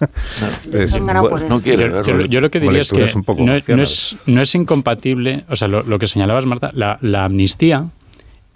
no 1.48 1.60
quiero. 1.60 2.05
Yo, 2.26 2.40
lo 2.40 2.50
que 2.50 2.60
diría 2.60 2.82
es 2.82 2.92
que 2.92 3.74
no, 3.74 3.82
es, 3.82 4.16
no 4.26 4.40
es 4.40 4.55
incompatible, 4.69 5.45
o 5.49 5.57
sea, 5.57 5.67
lo, 5.67 5.99
que 5.99 6.07
señalabas, 6.07 6.45
Marta, 6.45 6.71
la, 6.75 7.25
amnistía 7.25 7.87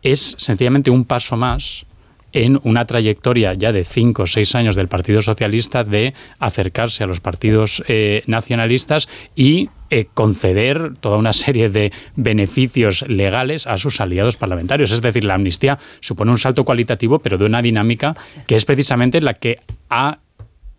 es 0.02 0.34
sencillamente 0.36 0.90
un 0.90 1.06
paso 1.06 1.38
más 1.38 1.86
en 2.34 2.60
una 2.64 2.86
trayectoria 2.86 3.54
ya 3.54 3.72
de 3.72 3.84
cinco 3.84 4.24
o 4.24 4.26
seis 4.26 4.54
años 4.54 4.74
del 4.74 4.88
Partido 4.88 5.22
Socialista 5.22 5.84
de 5.84 6.12
acercarse 6.38 7.04
a 7.04 7.06
los 7.06 7.20
partidos 7.20 7.82
eh, 7.88 8.22
nacionalistas 8.26 9.08
y 9.34 9.70
eh, 9.90 10.06
conceder 10.12 10.94
toda 11.00 11.16
una 11.16 11.32
serie 11.32 11.68
de 11.70 11.92
beneficios 12.16 13.06
legales 13.08 13.66
a 13.66 13.78
sus 13.78 14.00
aliados 14.00 14.36
parlamentarios. 14.36 14.92
Es 14.92 15.00
decir, 15.00 15.24
la 15.24 15.34
amnistía 15.34 15.78
supone 16.00 16.30
un 16.30 16.38
salto 16.38 16.64
cualitativo, 16.64 17.20
pero 17.20 17.38
de 17.38 17.46
una 17.46 17.62
dinámica 17.62 18.16
que 18.46 18.56
es 18.56 18.64
precisamente 18.64 19.20
la 19.20 19.34
que 19.34 19.60
ha 19.88 20.18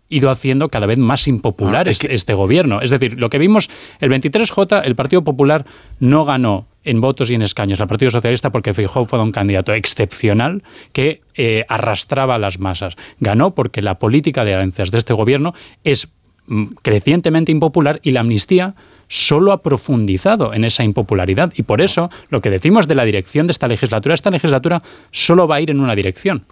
ido 0.08 0.30
haciendo 0.30 0.68
cada 0.68 0.86
vez 0.86 0.98
más 0.98 1.26
impopular 1.28 1.88
ah, 1.88 1.90
este, 1.90 2.34
gobierno. 2.34 2.80
Es 2.80 2.90
decir, 2.90 3.18
lo 3.18 3.30
que 3.30 3.38
vimos 3.38 3.70
el 4.00 4.10
23J, 4.10 4.82
el 4.84 4.94
Partido 4.94 5.22
Popular 5.24 5.64
no 5.98 6.24
ganó 6.24 6.66
en 6.84 7.00
votos 7.00 7.30
y 7.30 7.34
en 7.34 7.42
escaños 7.42 7.80
al 7.80 7.88
Partido 7.88 8.10
Socialista 8.10 8.52
porque 8.52 8.74
Feijóo 8.74 9.06
fue 9.06 9.20
un 9.20 9.32
candidato 9.32 9.72
excepcional 9.72 10.62
que 10.92 11.22
eh, 11.34 11.64
arrastraba 11.68 12.34
a 12.34 12.38
las 12.38 12.58
masas. 12.58 12.96
Ganó 13.20 13.54
porque 13.54 13.82
la 13.82 13.98
política 13.98 14.44
de 14.44 14.54
alianzas 14.54 14.90
de 14.90 14.98
este 14.98 15.14
gobierno 15.14 15.54
es 15.82 16.08
mm, 16.46 16.64
crecientemente 16.82 17.52
impopular 17.52 18.00
y 18.02 18.10
la 18.10 18.20
amnistía 18.20 18.74
solo 19.08 19.52
ha 19.52 19.62
profundizado 19.62 20.52
en 20.52 20.64
esa 20.64 20.84
impopularidad. 20.84 21.52
Y 21.56 21.62
por 21.62 21.80
eso 21.80 22.10
lo 22.28 22.42
que 22.42 22.50
decimos 22.50 22.86
de 22.86 22.94
la 22.94 23.04
dirección 23.04 23.46
de 23.46 23.52
esta 23.52 23.68
legislatura, 23.68 24.14
esta 24.14 24.30
legislatura 24.30 24.82
solo 25.10 25.48
va 25.48 25.56
a 25.56 25.60
ir 25.62 25.70
en 25.70 25.80
una 25.80 25.96
dirección 25.96 26.44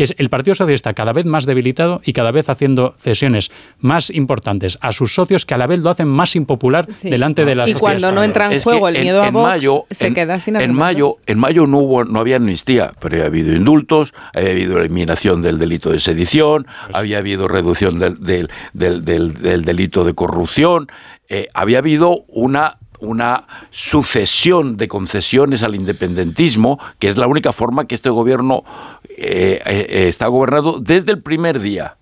que 0.00 0.04
es 0.04 0.14
el 0.16 0.30
Partido 0.30 0.54
Socialista 0.54 0.94
cada 0.94 1.12
vez 1.12 1.26
más 1.26 1.44
debilitado 1.44 2.00
y 2.02 2.14
cada 2.14 2.30
vez 2.30 2.48
haciendo 2.48 2.94
cesiones 2.96 3.50
más 3.80 4.08
importantes 4.08 4.78
a 4.80 4.92
sus 4.92 5.14
socios 5.14 5.44
que 5.44 5.52
a 5.52 5.58
la 5.58 5.66
vez 5.66 5.80
lo 5.80 5.90
hacen 5.90 6.08
más 6.08 6.36
impopular 6.36 6.86
delante 6.86 7.44
de 7.44 7.54
la 7.54 7.64
y 7.64 7.72
sociedad. 7.72 7.76
Y 7.76 8.00
cuando 8.00 8.12
no 8.12 8.24
entra 8.24 8.50
en 8.50 8.62
juego 8.62 8.88
el 8.88 8.98
miedo 8.98 9.22
a 9.22 9.30
Vox, 9.30 9.46
mayo, 9.46 9.84
se 9.90 10.14
queda 10.14 10.40
sin 10.40 10.56
En 10.56 10.72
mayo, 10.72 11.18
en 11.26 11.38
mayo 11.38 11.66
no, 11.66 11.80
hubo, 11.80 12.04
no 12.04 12.18
había 12.18 12.36
amnistía, 12.36 12.94
pero 12.98 13.16
había 13.16 13.26
habido 13.26 13.54
indultos, 13.54 14.14
había 14.32 14.52
habido 14.52 14.78
eliminación 14.78 15.42
del 15.42 15.58
delito 15.58 15.92
de 15.92 16.00
sedición, 16.00 16.66
había 16.94 17.18
habido 17.18 17.46
reducción 17.46 17.98
del, 17.98 18.16
del, 18.22 19.04
del, 19.04 19.64
delito 19.66 20.04
de 20.04 20.14
corrupción, 20.14 20.88
eh, 21.28 21.48
había 21.52 21.76
habido 21.76 22.24
una 22.28 22.78
una 23.00 23.46
sucesión 23.70 24.76
de 24.76 24.88
concesiones 24.88 25.62
al 25.62 25.74
independentismo, 25.74 26.78
que 26.98 27.08
es 27.08 27.16
la 27.16 27.26
única 27.26 27.52
forma 27.52 27.86
que 27.86 27.94
este 27.94 28.10
gobierno 28.10 28.64
eh, 29.08 29.60
eh, 29.64 30.08
está 30.08 30.26
gobernado 30.28 30.80
desde 30.80 31.12
el 31.12 31.22
primer 31.22 31.60
día. 31.60 31.96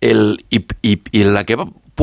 El, 0.00 0.44
y, 0.50 0.66
en 1.12 1.34
la 1.34 1.44
que 1.44 1.56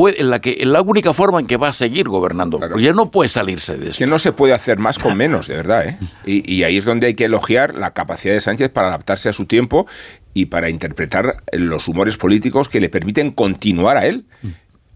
en 0.06 0.30
la 0.30 0.40
que 0.40 0.64
la 0.64 0.80
única 0.80 1.12
forma 1.12 1.40
en 1.40 1.46
que 1.46 1.58
va 1.58 1.68
a 1.68 1.72
seguir 1.72 2.08
gobernando, 2.08 2.58
ya 2.78 2.92
no 2.92 3.10
puede 3.10 3.28
salirse 3.28 3.76
de 3.76 3.82
eso. 3.82 3.90
Es 3.90 3.98
que 3.98 4.06
no 4.06 4.18
se 4.18 4.32
puede 4.32 4.54
hacer 4.54 4.78
más 4.78 4.98
con 4.98 5.16
menos, 5.16 5.48
de 5.48 5.56
verdad, 5.56 5.86
¿eh? 5.86 5.98
y, 6.24 6.50
y 6.50 6.64
ahí 6.64 6.78
es 6.78 6.84
donde 6.86 7.08
hay 7.08 7.14
que 7.14 7.26
elogiar 7.26 7.74
la 7.74 7.92
capacidad 7.92 8.32
de 8.32 8.40
Sánchez 8.40 8.70
para 8.70 8.88
adaptarse 8.88 9.28
a 9.28 9.34
su 9.34 9.44
tiempo 9.44 9.86
y 10.32 10.46
para 10.46 10.70
interpretar 10.70 11.42
los 11.52 11.88
humores 11.88 12.16
políticos 12.16 12.68
que 12.68 12.80
le 12.80 12.88
permiten 12.88 13.32
continuar 13.32 13.96
a 13.96 14.06
él. 14.06 14.24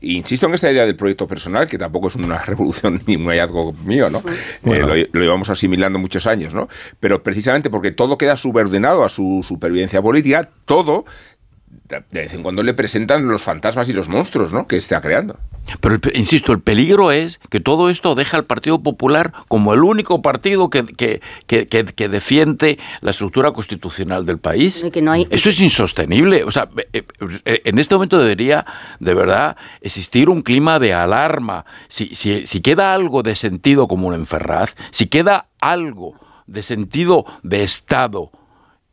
Insisto 0.05 0.47
en 0.47 0.55
esta 0.55 0.70
idea 0.70 0.84
del 0.84 0.97
proyecto 0.97 1.26
personal, 1.26 1.66
que 1.66 1.78
tampoco 1.78 2.08
es 2.08 2.16
una 2.16 2.39
revolución 2.44 3.02
ni 3.07 3.16
un 3.16 3.26
hallazgo 3.26 3.73
mío, 3.84 4.10
¿no? 4.10 4.23
Eh, 4.65 5.08
lo, 5.12 5.20
llevamos 5.20 5.50
asimilando 5.50 5.99
muchos 5.99 6.26
años, 6.26 6.55
¿no? 6.55 6.68
Pero 7.00 7.23
precisamente 7.23 7.70
porque 7.70 7.92
todo 7.92 8.18
queda 8.18 8.36
subordinado 8.36 9.05
a 9.05 9.08
su 9.08 9.44
supervivencia 9.47 10.02
política, 10.02 10.50
todo 10.65 11.05
de 11.89 12.03
vez 12.11 12.33
en 12.33 12.43
cuando 12.43 12.63
le 12.63 12.73
presentan 12.73 13.29
los 13.29 13.43
fantasmas 13.43 13.89
y 13.89 13.93
los 13.93 14.09
monstruos 14.09 14.53
¿no? 14.53 14.67
que 14.67 14.77
está 14.77 15.03
creando. 15.03 15.39
Pero, 15.81 15.99
insisto, 16.15 16.53
el 16.53 16.61
peligro 16.61 17.13
es 17.13 17.41
que 17.51 17.61
todo 17.61 17.91
esto 17.91 18.15
deja 18.15 18.37
al 18.37 18.45
Partido 18.45 18.83
Popular 18.83 19.33
como 19.49 19.75
el 19.75 19.83
único 19.83 20.23
partido 20.23 20.71
que, 20.71 20.85
que, 20.85 21.21
que, 21.47 22.09
defiende 22.09 22.79
la 23.01 23.11
estructura 23.11 23.53
constitucional 23.53 24.27
del 24.27 24.39
país. 24.39 24.85
Eso 25.31 25.49
es 25.49 25.61
insostenible. 25.61 26.45
O 26.45 26.51
sea, 26.51 26.69
eh, 26.93 27.03
eh, 27.45 27.63
en 27.65 27.79
este 27.79 27.95
momento 27.95 28.19
debería, 28.19 28.65
de 29.01 29.15
verdad, 29.15 29.57
existir 29.81 30.29
un 30.29 30.43
clima 30.43 30.79
de 30.79 30.93
alarma. 30.93 31.65
Si, 31.89 32.15
si, 32.15 32.47
si 32.47 32.61
queda 32.61 32.95
algo 32.95 33.23
de 33.23 33.35
sentido 33.35 33.89
común 33.89 34.15
en 34.15 34.27
Ferraz, 34.27 34.75
si 34.91 35.07
queda 35.07 35.49
algo 35.61 36.15
de 36.47 36.63
sentido 36.63 37.25
de 37.43 37.63
Estado, 37.63 38.31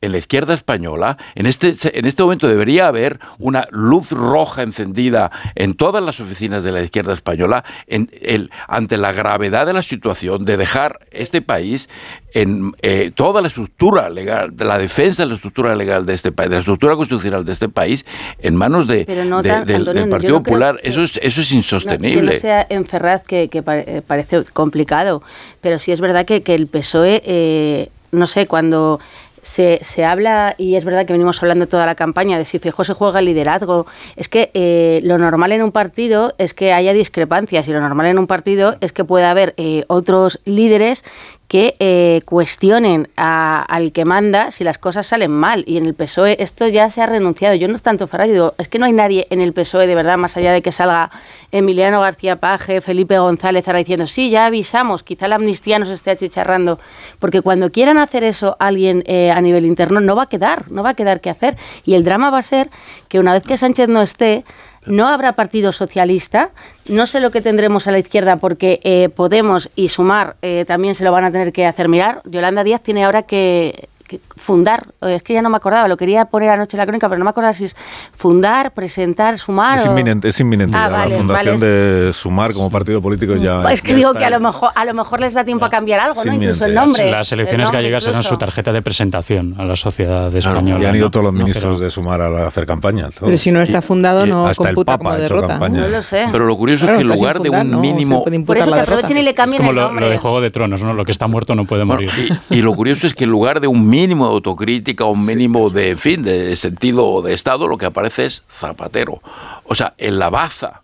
en 0.01 0.11
la 0.11 0.17
izquierda 0.17 0.53
española, 0.53 1.17
en 1.35 1.45
este, 1.45 1.75
en 1.83 2.05
este 2.05 2.23
momento 2.23 2.47
debería 2.47 2.87
haber 2.87 3.19
una 3.37 3.67
luz 3.71 4.11
roja 4.11 4.63
encendida 4.63 5.31
en 5.55 5.75
todas 5.75 6.03
las 6.03 6.19
oficinas 6.19 6.63
de 6.63 6.71
la 6.71 6.81
izquierda 6.81 7.13
española 7.13 7.63
en 7.87 8.09
el, 8.21 8.49
ante 8.67 8.97
la 8.97 9.11
gravedad 9.11 9.65
de 9.65 9.73
la 9.73 9.83
situación 9.83 10.43
de 10.43 10.57
dejar 10.57 10.99
este 11.11 11.41
país 11.41 11.87
en 12.33 12.71
eh, 12.81 13.11
toda 13.13 13.41
la 13.41 13.47
estructura 13.47 14.09
legal, 14.09 14.53
la 14.57 14.77
defensa 14.77 15.23
de 15.23 15.29
la 15.29 15.35
estructura 15.35 15.75
legal 15.75 16.05
de 16.05 16.13
este 16.13 16.31
país, 16.31 16.49
de 16.49 16.55
la 16.55 16.59
estructura 16.59 16.95
constitucional 16.95 17.45
de 17.45 17.51
este 17.51 17.69
país, 17.69 18.05
en 18.39 18.55
manos 18.55 18.87
de, 18.87 19.05
del, 19.05 20.09
Partido 20.09 20.41
Popular. 20.41 20.79
eso, 20.83 21.03
es, 21.03 21.19
eso 21.21 21.41
es 21.41 21.51
insostenible. 21.51 22.21
No, 22.21 22.27
que 22.29 22.35
no 22.35 22.41
sea 22.41 22.65
en 22.69 22.85
Ferraz, 22.85 23.23
que, 23.23 23.49
eh, 23.51 24.01
parece 24.05 24.43
complicado, 24.45 25.21
pero 25.61 25.79
sí 25.79 25.91
es 25.91 26.01
verdad 26.01 26.25
que, 26.25 26.41
que 26.41 26.55
el 26.55 26.67
PSOE, 26.67 27.21
eh, 27.25 27.89
no 28.11 28.27
sé, 28.27 28.47
cuando 28.47 28.99
se, 29.41 29.79
se, 29.81 30.05
habla, 30.05 30.55
y 30.57 30.75
es 30.75 30.85
verdad 30.85 31.05
que 31.05 31.13
venimos 31.13 31.41
hablando 31.41 31.67
toda 31.67 31.85
la 31.85 31.95
campaña, 31.95 32.37
de 32.37 32.45
si 32.45 32.59
Feijóo 32.59 32.85
se 32.85 32.93
juega 32.93 33.19
el 33.19 33.25
liderazgo. 33.25 33.85
Es 34.15 34.29
que 34.29 34.51
eh, 34.53 34.99
lo 35.03 35.17
normal 35.17 35.51
en 35.51 35.63
un 35.63 35.71
partido 35.71 36.33
es 36.37 36.53
que 36.53 36.73
haya 36.73 36.93
discrepancias 36.93 37.67
y 37.67 37.73
lo 37.73 37.81
normal 37.81 38.07
en 38.07 38.19
un 38.19 38.27
partido 38.27 38.75
es 38.81 38.93
que 38.93 39.03
pueda 39.03 39.31
haber 39.31 39.53
eh, 39.57 39.83
otros 39.87 40.39
líderes 40.45 41.03
que 41.51 41.75
eh, 41.79 42.21
cuestionen 42.23 43.09
al 43.17 43.91
que 43.91 44.05
manda 44.05 44.51
si 44.51 44.63
las 44.63 44.77
cosas 44.77 45.05
salen 45.05 45.31
mal. 45.31 45.65
Y 45.67 45.75
en 45.75 45.85
el 45.85 45.93
PSOE 45.93 46.37
esto 46.39 46.65
ya 46.69 46.89
se 46.89 47.01
ha 47.01 47.07
renunciado. 47.07 47.55
Yo 47.55 47.67
no 47.67 47.75
es 47.75 47.81
tanto 47.81 48.07
Farage, 48.07 48.31
digo, 48.31 48.53
es 48.57 48.69
que 48.69 48.79
no 48.79 48.85
hay 48.85 48.93
nadie 48.93 49.27
en 49.31 49.41
el 49.41 49.51
PSOE 49.51 49.85
de 49.85 49.93
verdad, 49.93 50.17
más 50.17 50.37
allá 50.37 50.53
de 50.53 50.61
que 50.61 50.71
salga 50.71 51.11
Emiliano 51.51 51.99
García 51.99 52.37
Paje, 52.37 52.79
Felipe 52.79 53.19
González, 53.19 53.67
ahora 53.67 53.79
diciendo, 53.79 54.07
sí, 54.07 54.29
ya 54.29 54.45
avisamos, 54.45 55.03
quizá 55.03 55.27
la 55.27 55.35
amnistía 55.35 55.77
nos 55.77 55.89
esté 55.89 56.11
achicharrando. 56.11 56.79
Porque 57.19 57.41
cuando 57.41 57.69
quieran 57.69 57.97
hacer 57.97 58.23
eso 58.23 58.55
alguien 58.57 59.03
eh, 59.05 59.31
a 59.31 59.41
nivel 59.41 59.65
interno, 59.65 59.99
no 59.99 60.15
va 60.15 60.23
a 60.23 60.29
quedar, 60.29 60.71
no 60.71 60.83
va 60.83 60.91
a 60.91 60.93
quedar 60.93 61.19
qué 61.19 61.31
hacer. 61.31 61.57
Y 61.83 61.95
el 61.95 62.05
drama 62.05 62.29
va 62.29 62.37
a 62.37 62.43
ser 62.43 62.69
que 63.09 63.19
una 63.19 63.33
vez 63.33 63.43
que 63.43 63.57
Sánchez 63.57 63.89
no 63.89 64.01
esté, 64.01 64.45
no 64.85 65.07
habrá 65.07 65.33
Partido 65.33 65.71
Socialista. 65.71 66.51
No 66.87 67.05
sé 67.05 67.19
lo 67.19 67.31
que 67.31 67.41
tendremos 67.41 67.87
a 67.87 67.91
la 67.91 67.99
izquierda 67.99 68.37
porque 68.37 68.79
eh, 68.83 69.09
Podemos 69.09 69.69
y 69.75 69.89
Sumar 69.89 70.35
eh, 70.41 70.65
también 70.67 70.95
se 70.95 71.03
lo 71.03 71.11
van 71.11 71.23
a 71.23 71.31
tener 71.31 71.53
que 71.53 71.65
hacer 71.65 71.87
mirar. 71.87 72.21
Yolanda 72.25 72.63
Díaz 72.63 72.81
tiene 72.81 73.05
ahora 73.05 73.23
que, 73.23 73.89
fundar, 74.19 74.87
es 75.01 75.23
que 75.23 75.33
ya 75.33 75.41
no 75.41 75.49
me 75.49 75.57
acordaba, 75.57 75.87
lo 75.87 75.97
quería 75.97 76.25
poner 76.25 76.49
anoche 76.49 76.77
en 76.77 76.79
la 76.79 76.85
crónica, 76.85 77.07
pero 77.07 77.19
no 77.19 77.25
me 77.25 77.29
acordaba 77.29 77.53
si 77.53 77.65
es 77.65 77.75
fundar, 78.13 78.73
presentar, 78.73 79.37
sumar. 79.37 79.79
Es 79.79 79.85
inminente, 79.85 80.27
es 80.29 80.39
inminente 80.39 80.77
ah, 80.77 81.07
la 81.07 81.15
fundación 81.15 81.59
de 81.59 82.11
sumar 82.13 82.53
como 82.53 82.69
partido 82.69 83.01
político 83.01 83.35
ya. 83.35 83.61
Es 83.71 83.81
que 83.81 83.95
digo 83.95 84.13
que 84.13 84.25
a 84.25 84.29
lo 84.29 84.39
mejor 84.39 84.71
a 84.75 84.85
lo 84.85 84.93
mejor 84.93 85.21
les 85.21 85.33
da 85.33 85.43
tiempo 85.43 85.65
a 85.65 85.69
cambiar 85.69 85.99
algo, 85.99 86.23
¿no? 86.23 86.33
Incluso 86.33 86.65
el 86.65 86.73
nombre. 86.73 87.11
Las 87.11 87.31
elecciones 87.31 87.71
gallegas 87.71 88.07
eran 88.07 88.23
su 88.23 88.37
tarjeta 88.37 88.71
de 88.71 88.81
presentación 88.81 89.55
a 89.57 89.65
la 89.65 89.75
sociedad 89.75 90.33
española. 90.35 90.83
y 90.83 90.87
han 90.87 90.95
ido 90.95 91.11
todos 91.11 91.25
los 91.25 91.33
ministros 91.33 91.79
de 91.79 91.89
sumar 91.89 92.21
a 92.21 92.47
hacer 92.47 92.65
campaña. 92.65 93.09
Pero 93.19 93.37
si 93.37 93.51
no 93.51 93.61
está 93.61 93.81
fundado, 93.81 94.25
no 94.25 94.49
computa 94.55 94.97
como 94.97 95.13
derrota. 95.15 95.57
No 95.69 95.87
lo 95.87 96.03
sé. 96.03 96.27
Pero 96.31 96.45
lo 96.45 96.57
curioso 96.57 96.85
es 96.85 96.97
que 96.97 97.01
en 97.01 97.07
lugar 97.07 97.39
de 97.39 97.49
un 97.49 97.79
mínimo. 97.79 98.23
Por 98.45 98.57
eso 98.57 98.71
que 98.71 98.79
aprovechen 98.79 99.17
y 99.17 99.23
le 99.23 99.33
cambien 99.33 99.61
es 99.61 99.67
como 99.67 99.73
lo, 99.73 100.09
de 100.09 100.17
Juego 100.17 100.41
de 100.41 100.51
Tronos, 100.51 100.81
¿no? 100.83 100.93
Lo 100.93 101.05
que 101.05 101.11
está 101.11 101.27
muerto 101.27 101.55
no 101.55 101.65
puede 101.65 101.85
morir. 101.85 102.09
y, 102.49 102.61
lo 102.61 102.75
curioso 102.75 103.07
es 103.07 103.13
que 103.13 103.23
en 103.23 103.29
lugar 103.29 103.59
de 103.59 103.67
un 103.67 103.87
mínimo 103.87 104.00
de 104.01 104.25
autocrítica, 104.25 105.05
un 105.05 105.25
mínimo 105.25 105.69
de, 105.69 105.95
fin, 105.95 106.23
de 106.23 106.55
sentido 106.55 107.21
de 107.21 107.33
Estado, 107.33 107.67
lo 107.67 107.77
que 107.77 107.85
aparece 107.85 108.25
es 108.25 108.43
Zapatero. 108.51 109.21
O 109.63 109.75
sea, 109.75 109.93
en 109.97 110.17
la 110.17 110.29
baza, 110.29 110.81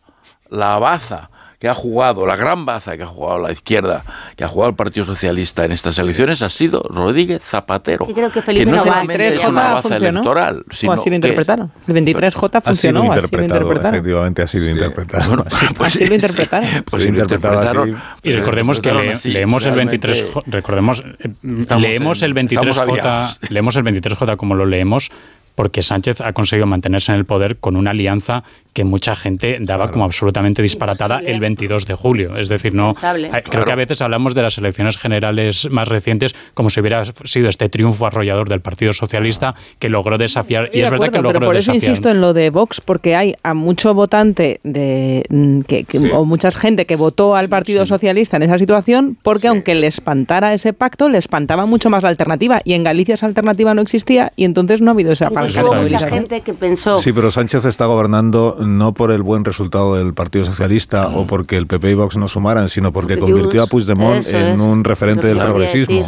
la 0.50 0.78
baza 0.78 1.30
que 1.60 1.68
ha 1.68 1.74
jugado, 1.74 2.28
la 2.28 2.36
gran 2.36 2.66
baza 2.66 2.96
que 2.98 3.04
ha 3.04 3.08
jugado 3.08 3.40
la 3.40 3.52
izquierda, 3.52 4.04
que 4.36 4.44
ha 4.44 4.48
jugado 4.48 4.70
el 4.70 4.76
Partido 4.76 5.06
Socialista 5.06 5.66
en 5.66 5.72
estas 5.72 5.98
elecciones 5.98 6.44
ha 6.44 6.50
sido 6.50 6.84
Rodríguez 6.84 7.42
Zapatero. 7.42 8.06
Sí, 8.06 8.14
creo 8.14 8.32
que 8.32 8.44
Felipe 8.44 8.72
no, 8.72 8.86
va. 8.86 9.02
El 9.02 9.08
23J 9.08 9.82
funcionó. 9.82 10.20
Electoral, 10.22 10.66
sino 10.70 10.92
o 10.92 10.96
así 10.96 11.10
lo 11.10 11.16
interpretaron. 11.16 11.72
El 11.88 11.96
23J 11.96 12.62
funcionó. 12.62 12.68
Ha 12.68 12.74
sido 12.76 13.06
interpretado, 13.06 13.90
efectivamente 13.90 14.42
ha 14.44 14.48
sido 14.48 14.70
interpretado. 14.70 15.28
Bueno, 15.28 15.46
pues, 15.76 15.96
así 15.96 16.06
lo 16.06 16.14
interpretaron. 16.14 16.70
Pues 16.84 17.04
sí, 17.04 17.10
interpretado 17.10 17.60
así, 17.60 17.96
y 18.22 18.32
recordemos 18.34 18.80
que 18.80 19.18
leemos 19.24 19.66
el 19.66 19.74
23 19.74 20.26
recordemos 20.46 21.04
eh, 21.20 21.30
leemos 21.80 22.22
el 22.22 22.36
23J 22.36 23.38
leemos 23.50 23.76
el 23.76 23.84
23J 23.84 24.38
como 24.38 24.56
lo 24.56 24.66
leemos 24.66 25.10
porque 25.58 25.82
Sánchez 25.82 26.22
ha 26.22 26.34
conseguido 26.34 26.68
mantenerse 26.68 27.12
en 27.12 27.18
el 27.18 27.26
poder 27.26 27.58
con 27.58 27.76
una 27.76 27.90
alianza 27.90 28.44
que 28.78 28.84
mucha 28.84 29.16
gente 29.16 29.58
daba 29.60 29.90
como 29.90 30.04
absolutamente 30.04 30.62
disparatada 30.62 31.20
el 31.26 31.40
22 31.40 31.88
de 31.88 31.96
julio. 31.96 32.38
Es 32.38 32.48
decir, 32.48 32.76
no 32.76 32.94
creo 32.94 33.66
que 33.66 33.72
a 33.72 33.76
veces 33.76 34.04
hablamos 34.04 34.36
de 34.36 34.44
las 34.44 34.60
elecciones 34.60 35.00
generales 35.00 35.68
más 35.72 35.88
recientes 35.88 36.36
como 36.54 36.70
si 36.70 36.80
hubiera 36.80 37.04
sido 37.24 37.50
este 37.50 37.70
triunfo 37.70 38.06
arrollador 38.06 38.48
del 38.50 38.62
Partido 38.62 38.94
Socialista 38.94 39.56
que 39.80 39.90
logró 39.90 40.20
desafiar 40.20 40.70
y 40.72 40.82
es 40.82 40.92
verdad 40.92 41.10
que 41.10 41.18
logró 41.24 41.40
pero 41.40 41.48
por 41.48 41.56
eso 41.56 41.74
insisto 41.74 42.12
en 42.12 42.22
lo 42.22 42.34
de 42.34 42.52
Vox 42.52 42.80
porque 42.80 43.16
hay 43.16 43.34
a 43.42 43.56
mucho 43.56 43.96
votante 43.96 44.60
de 44.62 45.24
mm, 45.28 45.62
que, 45.62 45.88
o 46.14 46.24
mucha 46.26 46.52
gente 46.52 46.86
que 46.86 46.98
votó 46.98 47.36
al 47.36 47.50
Partido 47.50 47.88
Socialista 47.88 48.38
en 48.38 48.44
esa 48.44 48.60
situación 48.60 49.18
porque 49.24 49.48
aunque 49.48 49.74
le 49.74 49.88
espantara 49.88 50.54
ese 50.54 50.74
pacto 50.74 51.10
le 51.10 51.18
espantaba 51.18 51.66
mucho 51.66 51.90
más 51.90 52.04
la 52.04 52.10
alternativa 52.10 52.62
y 52.64 52.74
en 52.74 52.84
Galicia 52.84 53.16
esa 53.16 53.26
alternativa 53.26 53.74
no 53.74 53.82
existía 53.82 54.34
y 54.36 54.46
entonces 54.46 54.82
no 54.82 54.92
ha 54.92 54.94
habido 54.94 55.14
esa 55.14 55.30
Hubo 55.32 55.74
mucha 55.74 56.00
gente 56.08 56.42
que 56.42 56.54
pensó 56.54 57.00
Sí, 57.00 57.12
pero 57.12 57.32
Sánchez 57.32 57.66
está 57.66 57.88
gobernando 57.88 58.58
no 58.68 58.94
por 58.94 59.12
el 59.12 59.24
buen 59.24 59.46
resultado 59.46 59.96
del 59.96 60.14
Partido 60.14 60.46
Socialista 60.46 61.08
o 61.08 61.26
porque 61.26 61.58
el 61.58 61.68
PP 61.68 61.92
y 61.92 61.94
Vox 61.94 62.18
no 62.18 62.28
sumaran, 62.28 62.70
sino 62.70 62.92
porque 62.92 63.18
convirtió 63.18 63.64
a 63.64 63.68
Puigdemont 63.68 64.28
en 64.28 64.60
un 64.62 64.84
referente 64.84 65.28
del 65.28 65.38
progresismo. 65.38 66.06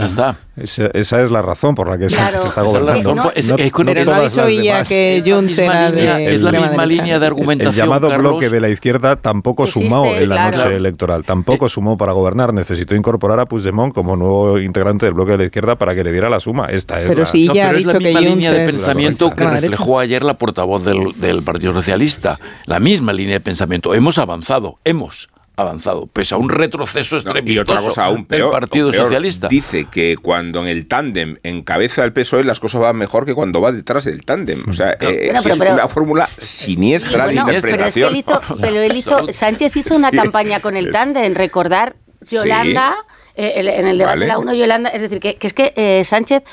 Esa, 0.61 1.23
es 1.23 1.31
la 1.31 1.41
razón 1.41 1.73
por 1.73 1.87
la 1.87 1.97
que 1.97 2.09
se 2.09 2.19
está 2.19 2.61
gobernando. 2.61 3.15
No, 3.15 3.31
es, 3.33 3.47
que 3.47 5.23
Junts 5.25 5.57
era 5.57 5.91
de 5.91 6.35
Es 6.35 6.43
la 6.43 6.51
misma 6.51 6.85
línea 6.85 7.19
de 7.19 7.25
argumentación. 7.25 7.73
El 7.73 7.79
llamado 7.79 8.17
bloque 8.17 8.49
de 8.49 8.59
la 8.59 8.69
izquierda 8.69 9.15
tampoco 9.15 9.67
sumó 9.67 10.05
en 10.05 10.27
la 10.29 10.51
noche 10.51 10.75
electoral, 10.75 11.23
tampoco 11.23 11.67
eh. 11.67 11.69
sumó 11.69 11.97
para 11.97 12.11
gobernar. 12.11 12.53
Necesitó 12.53 12.95
incorporar 12.95 13.39
a 13.39 13.45
Puigdemont 13.45 13.93
como 13.93 14.15
nuevo 14.15 14.59
integrante 14.59 15.05
del 15.05 15.13
bloque 15.13 15.31
de 15.33 15.37
la 15.37 15.43
izquierda 15.45 15.77
para 15.77 15.95
que 15.95 16.03
le 16.03 16.11
diera 16.11 16.29
la 16.29 16.39
suma. 16.39 16.65
Esta 16.65 17.01
es 17.01 17.07
pero 17.07 17.21
la, 17.21 17.25
sí, 17.25 17.49
ya 17.53 17.69
ha 17.69 17.73
dicho 17.73 17.97
que 17.97 18.11
línea 18.11 18.51
de 18.51 18.65
pensamiento 18.65 19.29
que 19.29 19.45
reflejó 19.45 19.99
ayer 19.99 20.23
la 20.23 20.37
portavoz 20.37 20.83
del, 20.83 21.13
del 21.19 21.43
Partido 21.43 21.73
Socialista. 21.73 22.37
La 22.65 22.79
misma 22.79 23.13
línea 23.13 23.35
de 23.35 23.39
pensamiento. 23.41 23.93
Hemos 23.93 24.17
avanzado, 24.17 24.77
hemos 24.83 25.29
avanzado, 25.59 26.07
pese 26.07 26.35
a 26.35 26.37
un 26.37 26.49
retroceso 26.49 27.17
estrepitoso 27.17 27.53
y 27.53 27.57
otra 27.59 27.81
cosa 27.81 28.05
aún 28.05 28.25
peor, 28.25 28.51
del 28.51 28.59
Partido 28.59 28.93
Socialista. 28.93 29.47
Dice 29.47 29.87
que 29.91 30.15
cuando 30.17 30.61
en 30.61 30.67
el 30.67 30.87
tándem 30.87 31.37
encabeza 31.43 32.03
el 32.03 32.13
PSOE 32.13 32.43
las 32.43 32.59
cosas 32.59 32.81
van 32.81 32.95
mejor 32.95 33.25
que 33.25 33.35
cuando 33.35 33.61
va 33.61 33.71
detrás 33.71 34.05
del 34.05 34.21
tándem. 34.21 34.63
O 34.67 34.73
sea, 34.73 34.91
eh, 34.99 35.31
es 35.33 35.59
una 35.59 35.87
fórmula 35.87 36.29
siniestra 36.37 37.27
de 37.27 37.35
interpretación. 37.35 38.23
Pero, 38.61 38.81
él 38.81 38.95
hizo, 38.95 39.33
Sánchez 39.33 39.75
hizo 39.75 39.95
una 39.95 40.11
campaña 40.11 40.59
con 40.59 40.77
el 40.77 40.91
tándem, 40.91 41.33
recordar 41.33 41.95
Yolanda, 42.29 42.95
eh, 43.35 43.53
en 43.55 43.87
el 43.87 43.97
debate 43.97 44.19
de 44.19 44.27
la 44.27 44.37
1 44.37 44.53
Yolanda, 44.53 44.89
es 44.89 45.01
decir, 45.01 45.19
que, 45.19 45.37
es 45.39 45.53
que 45.53 45.73
eh, 45.75 46.03
Sánchez 46.03 46.43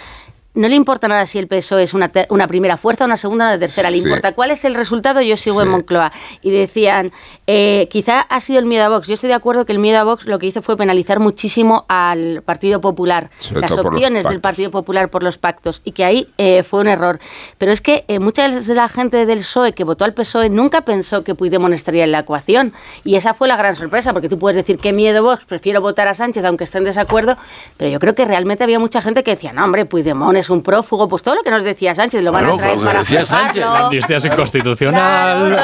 no 0.57 0.69
le 0.69 0.75
importa 0.75 1.07
nada 1.07 1.27
si 1.27 1.39
el 1.39 1.47
PSOE 1.47 1.83
es 1.83 1.95
una, 1.95 2.11
una 2.31 2.49
primera 2.49 2.77
fuerza, 2.77 3.05
una 3.05 3.17
segunda 3.17 3.45
una 3.45 3.59
tercera. 3.59 3.91
Le 3.91 3.99
importa 3.99 4.33
cuál 4.33 4.51
es 4.51 4.65
el 4.65 4.75
resultado. 4.75 5.21
Yo 5.21 5.37
sigo 5.37 5.63
en 5.63 5.69
Moncloa. 5.69 6.13
Y 6.41 6.51
decían, 6.51 7.13
eh, 7.47 7.87
quizá 7.91 8.23
ha 8.23 8.41
sido 8.41 8.59
el 8.59 8.67
miedo 8.67 8.85
a 8.85 8.89
Vox. 8.89 9.07
Yo 9.07 9.15
estoy 9.15 9.29
de 9.29 9.35
acuerdo 9.35 9.67
que 9.67 9.73
el 9.73 9.79
miedo 9.79 9.99
a 9.99 10.05
Vox 10.05 10.25
lo 10.25 10.39
que 10.39 10.47
hizo 10.47 10.63
fue 10.63 10.77
penalizar 10.77 11.21
muchísimo 11.21 11.85
al 11.89 12.43
Partido 12.43 12.81
Popular, 12.81 13.31
las 13.53 13.73
opciones 13.73 14.27
del 14.27 14.41
Partido 14.41 14.71
Popular 14.71 15.11
por 15.11 15.23
los 15.23 15.37
pactos, 15.39 15.83
y 15.85 15.93
que 15.93 16.05
ahí 16.05 16.29
eh, 16.39 16.63
fue 16.63 16.81
un 16.81 16.89
error. 16.89 17.21
Pero 17.59 17.73
es 17.73 17.81
que 17.81 18.05
eh, 18.09 18.19
mucha 18.19 18.49
de 18.49 18.75
la 18.75 18.89
gente 18.89 19.27
del 19.27 19.41
PSOE 19.41 19.75
que 19.75 19.85
votó 19.85 20.05
al 20.05 20.15
PSOE 20.15 20.49
nunca 20.49 20.81
pensó 20.81 21.23
que 21.23 21.35
Puigdemont 21.35 21.75
estaría 21.75 22.05
en 22.05 22.13
la 22.13 22.21
ecuación. 22.21 22.73
Y 23.05 23.17
esa 23.17 23.35
fue 23.35 23.47
la 23.47 23.57
gran 23.57 23.77
sorpresa, 23.77 24.15
porque 24.15 24.31
tú 24.31 24.39
puedes 24.39 24.57
decir, 24.57 24.79
qué 24.79 24.93
miedo 24.93 25.23
Vox, 25.23 25.45
prefiero 25.45 25.81
votar 25.83 26.09
a 26.09 26.15
Sánchez 26.15 26.45
aunque 26.45 26.65
esté 26.65 26.79
en 26.79 26.85
desacuerdo, 26.85 27.37
pero 27.77 27.91
yo 27.91 28.01
creo 28.01 28.15
que 28.15 28.25
realmente 28.25 28.65
había 28.65 28.79
mucha 28.79 29.03
gente 29.03 29.23
que 29.23 29.33
decía, 29.33 29.53
no, 29.53 29.65
hombre, 29.65 29.85
Puigdemont 29.85 30.37
es 30.37 30.46
un 30.51 30.63
prófugo, 30.63 31.09
pues 31.09 31.23
todo 31.23 31.37
lo 31.37 31.43
que 31.43 31.51
nos 31.51 31.63
decía 31.63 31.95
Sánchez 31.95 32.23
lo 32.23 32.33
van 32.33 32.47
a 32.47 32.57
traer 32.57 32.79
para 32.79 32.99
decía 33.01 33.25
Sánchez, 33.25 33.63
la 33.63 33.87
amnistía 33.87 34.17
es 34.19 34.25
inconstitucional, 34.25 35.57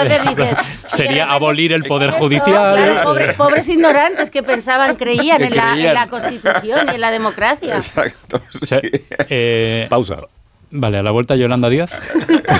sería 0.87 1.33
abolir 1.33 1.73
el 1.73 1.85
poder 1.85 2.11
judicial. 2.11 3.03
pobres, 3.37 3.69
ignorantes 3.69 4.31
que 4.31 4.43
pensaban, 4.43 4.97
creían, 4.97 5.43
en, 5.43 5.57
La, 5.57 6.09
Constitución 6.09 6.89
y 6.91 6.95
en 6.95 7.01
la 7.01 7.11
democracia. 7.11 7.75
Exacto. 7.75 8.41
Eh, 9.29 9.87
Pausa. 9.89 10.23
Vale, 10.75 10.99
a 10.99 11.03
la 11.03 11.11
vuelta 11.11 11.37
Yolanda 11.37 11.69
Díaz. 11.69 11.99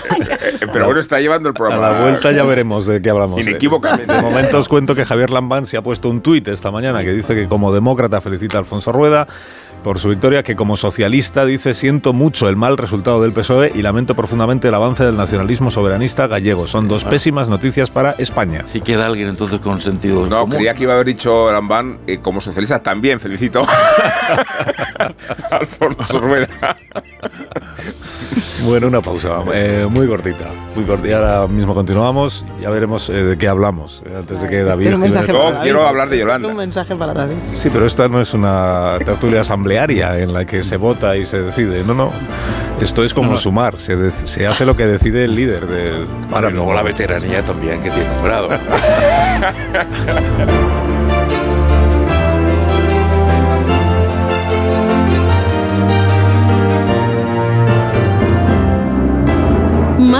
Pero 0.73 0.85
bueno, 0.85 1.01
está 1.01 1.19
llevando 1.19 1.49
el 1.49 1.55
programa. 1.55 1.89
A 1.89 1.93
la 1.93 2.01
vuelta 2.03 2.31
ya 2.31 2.45
veremos 2.45 2.87
de 2.87 3.01
qué 3.01 3.09
hablamos. 3.09 3.41
Inequívocamente. 3.41 4.13
De 4.13 4.21
momento 4.21 4.59
os 4.59 4.69
cuento 4.69 4.95
que 4.95 5.07
Javier 5.07 5.31
Lambán 5.31 5.65
se 5.65 5.79
ha 5.79 5.83
puesto 5.83 6.11
un 6.11 6.21
tuit 6.21 6.47
esta 6.49 6.71
mañana 6.71 7.03
que 7.03 7.13
dice 7.13 7.35
que 7.35 7.49
como 7.49 7.73
demócrata 7.73 8.21
felicita 8.21 8.59
a 8.59 8.61
Alfonso 8.61 8.93
Rueda 8.93 9.27
por 9.83 9.99
su 9.99 10.09
victoria, 10.09 10.43
que 10.43 10.57
como 10.57 10.77
socialista 10.77 11.45
dice 11.45 11.75
siento 11.75 12.13
mucho 12.13 12.49
el 12.49 12.57
mal 12.57 12.79
resultado 12.79 13.23
del 13.23 13.33
PSOE 13.33 13.73
y 13.75 13.83
lamento 13.83 14.15
profundamente 14.15 14.69
el 14.69 14.75
avance 14.75 15.05
del 15.05 15.17
nacionalismo 15.17 15.71
soberanista 15.71 16.27
gallego. 16.27 16.67
Son 16.67 16.89
dos 16.89 17.05
pésimas 17.05 17.49
noticias 17.49 17.91
para 17.91 18.13
España. 18.13 18.63
Si 18.67 18.81
queda 18.81 19.07
alguien 19.07 19.29
entonces 19.29 19.61
con 19.61 19.81
sentido. 19.81 20.27
No, 20.27 20.47
creía 20.49 20.75
que 20.75 20.85
iba 20.85 20.93
a 20.93 20.97
haber 20.97 21.07
dicho 21.07 21.51
Rambán 21.51 21.99
eh, 22.07 22.19
como 22.19 22.41
socialista 22.41 22.83
también 22.83 23.21
felicito 23.21 23.63
Alfonso 25.51 26.21
Rueda. 26.21 26.77
Bueno, 28.65 28.87
una 28.87 29.01
pausa, 29.01 29.41
eh, 29.53 29.87
muy 29.91 30.07
cortita, 30.07 30.47
muy 30.77 30.85
cortita. 30.85 31.17
Ahora 31.17 31.49
mismo 31.49 31.75
continuamos, 31.75 32.47
ya 32.61 32.71
veremos 32.71 33.09
eh, 33.09 33.25
de 33.25 33.37
qué 33.37 33.49
hablamos 33.49 34.03
antes 34.17 34.41
de 34.41 34.49
que 34.49 34.63
David. 34.63 34.91
No, 34.91 35.61
quiero 35.63 35.87
hablar 35.87 36.09
de 36.09 36.19
Yolanda. 36.19 36.49
Un 36.49 36.57
mensaje 36.57 36.95
para 36.95 37.13
David. 37.13 37.35
Sí, 37.55 37.71
pero 37.73 37.87
esta 37.87 38.09
no 38.09 38.21
es 38.21 38.35
una 38.35 38.99
tertulia 39.05 39.41
asamblea 39.41 39.83
en 39.85 40.33
la 40.33 40.45
que 40.45 40.63
se 40.63 40.77
vota 40.77 41.17
y 41.17 41.25
se 41.25 41.43
decide. 41.43 41.83
No, 41.83 41.95
no. 41.95 42.11
Esto 42.81 43.03
es 43.05 43.13
como 43.15 43.37
sumar. 43.37 43.81
Se, 43.81 44.11
se, 44.11 44.47
hace 44.47 44.65
lo 44.65 44.77
que 44.77 44.87
decide 44.87 45.25
el 45.25 45.35
líder 45.35 45.67
del. 45.67 46.07
Bueno, 46.31 46.51
luego 46.51 46.73
la 46.73 46.83
veteranía 46.83 47.45
también, 47.45 47.81
que 47.81 47.91
tiene 47.91 48.09
un 48.11 48.23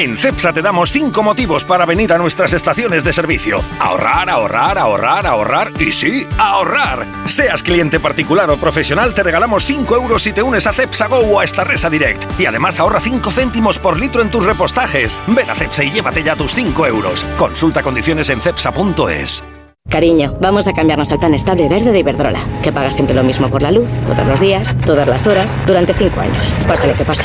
En 0.00 0.16
CEPSA 0.16 0.54
te 0.54 0.62
damos 0.62 0.92
5 0.92 1.22
motivos 1.22 1.62
para 1.62 1.84
venir 1.84 2.10
a 2.14 2.16
nuestras 2.16 2.54
estaciones 2.54 3.04
de 3.04 3.12
servicio. 3.12 3.62
Ahorrar, 3.78 4.30
ahorrar, 4.30 4.78
ahorrar, 4.78 5.26
ahorrar 5.26 5.72
y 5.78 5.92
sí, 5.92 6.26
ahorrar. 6.38 7.06
Seas 7.26 7.62
cliente 7.62 8.00
particular 8.00 8.48
o 8.48 8.56
profesional, 8.56 9.12
te 9.12 9.22
regalamos 9.22 9.66
5 9.66 9.94
euros 9.96 10.22
si 10.22 10.32
te 10.32 10.42
unes 10.42 10.66
a 10.66 10.72
CEPSA 10.72 11.08
Go 11.08 11.18
o 11.18 11.40
a 11.40 11.44
esta 11.44 11.64
Resa 11.64 11.90
Direct. 11.90 12.40
Y 12.40 12.46
además 12.46 12.80
ahorra 12.80 12.98
5 12.98 13.30
céntimos 13.30 13.78
por 13.78 14.00
litro 14.00 14.22
en 14.22 14.30
tus 14.30 14.46
repostajes. 14.46 15.20
Ven 15.26 15.50
a 15.50 15.54
CEPSA 15.54 15.84
y 15.84 15.90
llévate 15.90 16.22
ya 16.22 16.34
tus 16.34 16.54
5 16.54 16.86
euros. 16.86 17.26
Consulta 17.36 17.82
condiciones 17.82 18.30
en 18.30 18.40
cepsa.es. 18.40 19.44
Cariño, 19.90 20.34
vamos 20.40 20.66
a 20.66 20.72
cambiarnos 20.72 21.12
al 21.12 21.18
plan 21.18 21.34
estable 21.34 21.68
verde 21.68 21.92
de 21.92 21.98
Iberdrola, 21.98 22.60
que 22.62 22.72
paga 22.72 22.90
siempre 22.90 23.14
lo 23.14 23.22
mismo 23.22 23.50
por 23.50 23.60
la 23.60 23.70
luz, 23.70 23.90
todos 24.06 24.26
los 24.26 24.40
días, 24.40 24.74
todas 24.86 25.06
las 25.08 25.26
horas, 25.26 25.60
durante 25.66 25.92
5 25.92 26.20
años, 26.20 26.56
pase 26.66 26.86
lo 26.86 26.94
que 26.94 27.04
pase. 27.04 27.24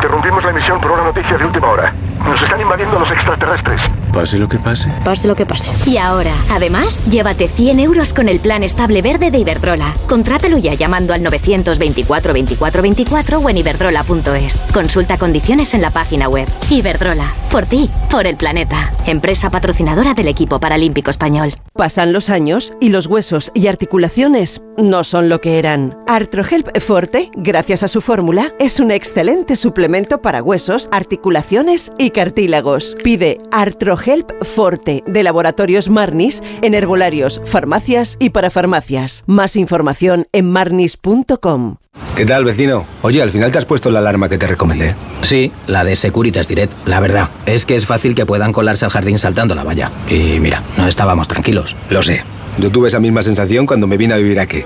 Interrumpimos 0.00 0.42
la 0.42 0.48
emisión 0.48 0.80
por 0.80 0.92
una 0.92 1.04
noticia 1.04 1.36
de 1.36 1.44
última 1.44 1.68
hora. 1.68 1.94
Nos 2.24 2.40
están 2.42 2.58
invadiendo 2.58 2.98
los 2.98 3.10
extraterrestres. 3.10 3.82
Pase 4.14 4.38
lo 4.38 4.48
que 4.48 4.58
pase. 4.58 4.90
Pase 5.04 5.28
lo 5.28 5.36
que 5.36 5.44
pase. 5.44 5.68
Y 5.86 5.98
ahora, 5.98 6.32
además, 6.50 7.04
llévate 7.04 7.48
100 7.48 7.80
euros 7.80 8.14
con 8.14 8.30
el 8.30 8.40
plan 8.40 8.62
estable 8.62 9.02
verde 9.02 9.30
de 9.30 9.38
Iberdrola. 9.38 9.94
Contrátalo 10.08 10.56
ya 10.56 10.72
llamando 10.72 11.12
al 11.12 11.22
924 11.22 12.32
24 12.32 12.82
24 12.82 13.38
o 13.40 13.50
en 13.50 13.58
iberdrola.es. 13.58 14.62
Consulta 14.72 15.18
condiciones 15.18 15.74
en 15.74 15.82
la 15.82 15.90
página 15.90 16.28
web. 16.30 16.48
Iberdrola. 16.70 17.34
Por 17.50 17.66
ti, 17.66 17.90
por 18.10 18.26
el 18.26 18.36
planeta. 18.36 18.92
Empresa 19.06 19.50
patrocinadora 19.50 20.14
del 20.14 20.28
equipo 20.28 20.60
paralímpico 20.60 21.10
español. 21.10 21.52
Pasan 21.74 22.12
los 22.12 22.30
años 22.30 22.74
y 22.80 22.88
los 22.88 23.06
huesos 23.06 23.52
y 23.54 23.66
articulaciones 23.66 24.62
no 24.76 25.04
son 25.04 25.28
lo 25.28 25.40
que 25.40 25.58
eran. 25.58 25.96
Artrohelp 26.06 26.78
Forte, 26.78 27.30
gracias 27.34 27.82
a 27.82 27.88
su 27.88 28.00
fórmula, 28.00 28.52
es 28.58 28.80
un 28.80 28.90
excelente 28.90 29.56
suplemento 29.56 29.89
para 30.22 30.42
huesos, 30.42 30.88
articulaciones 30.92 31.92
y 31.98 32.10
cartílagos. 32.10 32.96
Pide 33.02 33.38
Artrohelp 33.50 34.30
Forte 34.42 35.02
de 35.06 35.22
Laboratorios 35.24 35.90
Marnis 35.90 36.42
en 36.62 36.74
herbolarios, 36.74 37.40
farmacias 37.44 38.16
y 38.20 38.30
para 38.30 38.50
farmacias. 38.50 39.24
Más 39.26 39.56
información 39.56 40.26
en 40.32 40.50
marnis.com. 40.50 41.76
¿Qué 42.14 42.24
tal, 42.24 42.44
vecino? 42.44 42.86
Oye, 43.02 43.20
al 43.20 43.30
final 43.30 43.50
te 43.50 43.58
has 43.58 43.64
puesto 43.64 43.90
la 43.90 43.98
alarma 43.98 44.28
que 44.28 44.38
te 44.38 44.46
recomendé. 44.46 44.94
Sí, 45.22 45.50
la 45.66 45.82
de 45.82 45.96
Securitas 45.96 46.46
Direct. 46.46 46.72
La 46.86 47.00
verdad, 47.00 47.30
es 47.46 47.66
que 47.66 47.74
es 47.74 47.86
fácil 47.86 48.14
que 48.14 48.26
puedan 48.26 48.52
colarse 48.52 48.84
al 48.84 48.92
jardín 48.92 49.18
saltando 49.18 49.56
la 49.56 49.64
valla. 49.64 49.90
Y 50.08 50.38
mira, 50.38 50.62
no 50.76 50.86
estábamos 50.86 51.26
tranquilos. 51.26 51.74
Lo 51.88 52.02
sé. 52.02 52.22
Yo 52.58 52.70
tuve 52.70 52.88
esa 52.88 53.00
misma 53.00 53.24
sensación 53.24 53.66
cuando 53.66 53.88
me 53.88 53.96
vine 53.96 54.14
a 54.14 54.18
vivir 54.18 54.38
aquí. 54.38 54.62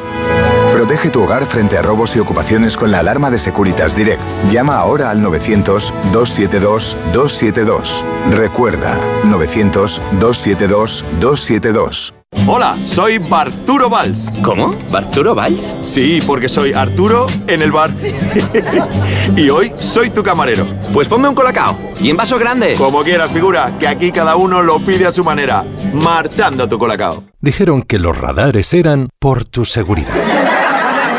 Protege 0.85 1.09
tu 1.09 1.23
hogar 1.23 1.47
frente 1.47 1.79
a 1.79 1.83
robos 1.83 2.15
y 2.15 2.19
ocupaciones 2.19 2.77
con 2.77 2.91
la 2.91 2.99
alarma 2.99 3.31
de 3.31 3.39
Securitas 3.39 3.97
Direct. 3.97 4.21
Llama 4.51 4.77
ahora 4.77 5.09
al 5.09 5.23
900-272-272. 5.23 8.05
Recuerda, 8.31 9.01
900-272-272. 9.23 12.13
Hola, 12.47 12.77
soy 12.85 13.17
Barturo 13.17 13.89
Valls. 13.89 14.31
¿Cómo? 14.43 14.77
¿Barturo 14.91 15.35
Valls? 15.35 15.73
Sí, 15.81 16.23
porque 16.27 16.51
soy 16.51 16.75
Arturo 16.75 17.29
en 17.47 17.63
el 17.63 17.73
bar. 17.73 17.91
y 19.37 19.49
hoy 19.49 19.73
soy 19.79 20.11
tu 20.11 20.23
camarero. 20.23 20.67
Pues 20.93 21.09
ponme 21.09 21.29
un 21.29 21.35
colacao. 21.35 21.79
Y 21.99 22.11
en 22.11 22.19
vaso 22.19 22.39
grande. 22.39 22.75
Como 22.75 23.03
quieras, 23.03 23.31
figura, 23.31 23.73
que 23.79 23.89
aquí 23.89 24.13
cada 24.13 24.37
uno 24.37 24.63
lo 24.63 24.85
pide 24.85 25.07
a 25.07 25.11
su 25.11 25.25
manera. 25.25 25.65
Marchando 25.95 26.69
tu 26.69 26.79
colacao. 26.79 27.25
Dijeron 27.41 27.81
que 27.83 27.99
los 27.99 28.19
radares 28.19 28.75
eran 28.75 29.09
por 29.19 29.47
tu 29.47 29.65
seguridad. 29.65 30.44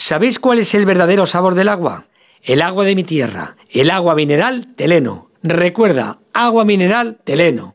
¿Sabéis 0.00 0.38
cuál 0.38 0.60
es 0.60 0.76
el 0.76 0.86
verdadero 0.86 1.26
sabor 1.26 1.56
del 1.56 1.68
agua? 1.68 2.04
El 2.44 2.62
agua 2.62 2.84
de 2.84 2.94
mi 2.94 3.02
tierra, 3.02 3.56
el 3.68 3.90
agua 3.90 4.14
mineral 4.14 4.72
Teleno. 4.76 5.28
Recuerda, 5.42 6.20
agua 6.32 6.64
mineral 6.64 7.18
Teleno. 7.24 7.74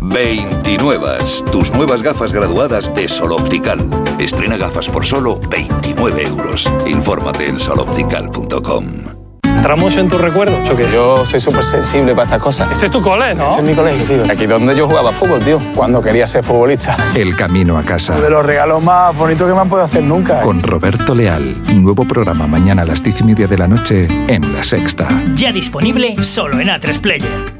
29. 0.00 1.18
Tus 1.52 1.72
nuevas 1.72 2.02
gafas 2.02 2.32
graduadas 2.32 2.94
de 2.94 3.08
Sol 3.08 3.32
Optical. 3.32 3.78
Estrena 4.18 4.56
gafas 4.56 4.88
por 4.88 5.06
solo 5.06 5.38
29 5.50 6.22
euros. 6.22 6.70
Infórmate 6.86 7.46
en 7.46 7.58
soloptical.com. 7.58 9.20
¿Entramos 9.44 9.96
en 9.98 10.08
tus 10.08 10.18
recuerdos 10.18 10.70
o 10.70 10.74
qué? 10.74 10.86
Yo 10.90 11.26
soy 11.26 11.38
súper 11.38 11.62
sensible 11.64 12.14
para 12.14 12.24
estas 12.24 12.40
cosas. 12.40 12.72
Este 12.72 12.86
es 12.86 12.90
tu 12.90 13.02
cole, 13.02 13.34
¿no? 13.34 13.50
Este 13.50 13.60
es 13.60 13.66
mi 13.66 13.74
colegio, 13.74 14.04
tío. 14.06 14.32
Aquí 14.32 14.46
donde 14.46 14.74
yo 14.74 14.88
jugaba 14.88 15.12
fútbol, 15.12 15.40
tío. 15.40 15.60
Cuando 15.74 16.00
quería 16.00 16.26
ser 16.26 16.42
futbolista. 16.42 16.96
El 17.14 17.36
camino 17.36 17.76
a 17.76 17.82
casa. 17.82 18.18
De 18.18 18.30
los 18.30 18.44
regalos 18.44 18.82
más 18.82 19.14
bonitos 19.14 19.46
que 19.46 19.52
me 19.52 19.60
han 19.60 19.68
podido 19.68 19.84
hacer 19.84 20.02
nunca. 20.02 20.40
¿eh? 20.40 20.42
Con 20.42 20.62
Roberto 20.62 21.14
Leal. 21.14 21.54
Nuevo 21.74 22.06
programa 22.06 22.46
mañana 22.46 22.82
a 22.82 22.86
las 22.86 23.02
10 23.02 23.20
y 23.20 23.24
media 23.24 23.46
de 23.46 23.58
la 23.58 23.68
noche 23.68 24.08
en 24.28 24.50
La 24.54 24.64
Sexta. 24.64 25.06
Ya 25.34 25.52
disponible 25.52 26.22
solo 26.22 26.58
en 26.58 26.68
A3 26.68 26.98
Player. 26.98 27.59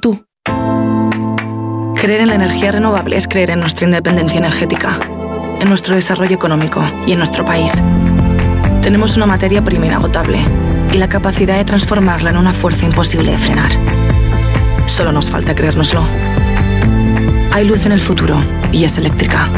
Tú. 0.00 0.24
Creer 1.94 2.22
en 2.22 2.28
la 2.28 2.34
energía 2.34 2.72
renovable 2.72 3.16
es 3.16 3.28
creer 3.28 3.50
en 3.50 3.60
nuestra 3.60 3.86
independencia 3.86 4.38
energética, 4.38 4.98
en 5.60 5.68
nuestro 5.68 5.94
desarrollo 5.94 6.34
económico 6.34 6.82
y 7.06 7.12
en 7.12 7.18
nuestro 7.18 7.44
país. 7.44 7.82
Tenemos 8.80 9.16
una 9.16 9.26
materia 9.26 9.62
prima 9.62 9.86
inagotable 9.86 10.40
y 10.92 10.96
la 10.96 11.08
capacidad 11.08 11.58
de 11.58 11.64
transformarla 11.64 12.30
en 12.30 12.38
una 12.38 12.52
fuerza 12.52 12.86
imposible 12.86 13.32
de 13.32 13.38
frenar. 13.38 13.70
Solo 14.86 15.12
nos 15.12 15.28
falta 15.28 15.54
creérnoslo. 15.54 16.02
Hay 17.52 17.66
luz 17.66 17.84
en 17.84 17.92
el 17.92 18.00
futuro 18.00 18.40
y 18.72 18.84
es 18.84 18.96
eléctrica. 18.96 19.48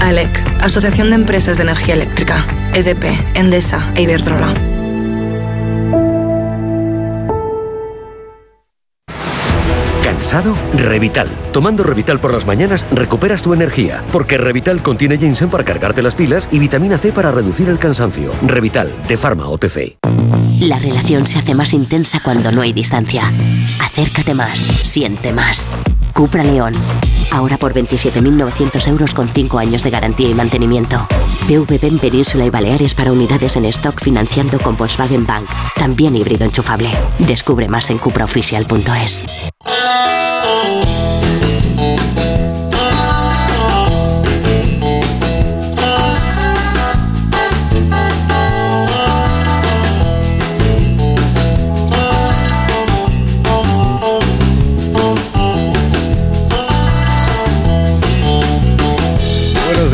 ALEC, 0.00 0.42
Asociación 0.62 1.10
de 1.10 1.16
Empresas 1.16 1.58
de 1.58 1.64
Energía 1.64 1.94
Eléctrica, 1.94 2.44
EDP, 2.72 3.04
Endesa 3.34 3.90
e 3.94 4.02
Iberdrola. 4.02 4.73
Revital. 10.76 11.28
Tomando 11.52 11.84
Revital 11.84 12.18
por 12.18 12.32
las 12.32 12.44
mañanas 12.44 12.84
recuperas 12.90 13.42
tu 13.42 13.54
energía, 13.54 14.02
porque 14.10 14.36
Revital 14.36 14.82
contiene 14.82 15.16
ginseng 15.16 15.48
para 15.48 15.64
cargarte 15.64 16.02
las 16.02 16.16
pilas 16.16 16.48
y 16.50 16.58
vitamina 16.58 16.98
C 16.98 17.12
para 17.12 17.30
reducir 17.30 17.68
el 17.68 17.78
cansancio. 17.78 18.32
Revital, 18.42 18.92
de 19.06 19.16
Pharma 19.16 19.46
OTC. 19.48 19.96
La 20.58 20.80
relación 20.80 21.28
se 21.28 21.38
hace 21.38 21.54
más 21.54 21.72
intensa 21.72 22.20
cuando 22.20 22.50
no 22.50 22.62
hay 22.62 22.72
distancia. 22.72 23.32
Acércate 23.80 24.34
más, 24.34 24.58
siente 24.58 25.32
más. 25.32 25.70
Cupra 26.12 26.42
León. 26.42 26.74
Ahora 27.30 27.56
por 27.56 27.72
27.900 27.72 28.88
euros 28.88 29.14
con 29.14 29.28
5 29.28 29.58
años 29.58 29.84
de 29.84 29.90
garantía 29.90 30.28
y 30.28 30.34
mantenimiento. 30.34 31.06
PVP 31.46 31.86
en 31.86 31.98
Península 32.00 32.44
y 32.44 32.50
Baleares 32.50 32.94
para 32.96 33.12
unidades 33.12 33.56
en 33.56 33.66
stock 33.66 34.00
financiando 34.00 34.58
con 34.58 34.76
Volkswagen 34.76 35.26
Bank. 35.26 35.46
También 35.76 36.16
híbrido 36.16 36.44
enchufable. 36.44 36.90
Descubre 37.20 37.68
más 37.68 37.90
en 37.90 37.98
cupraoficial.es. 37.98 39.24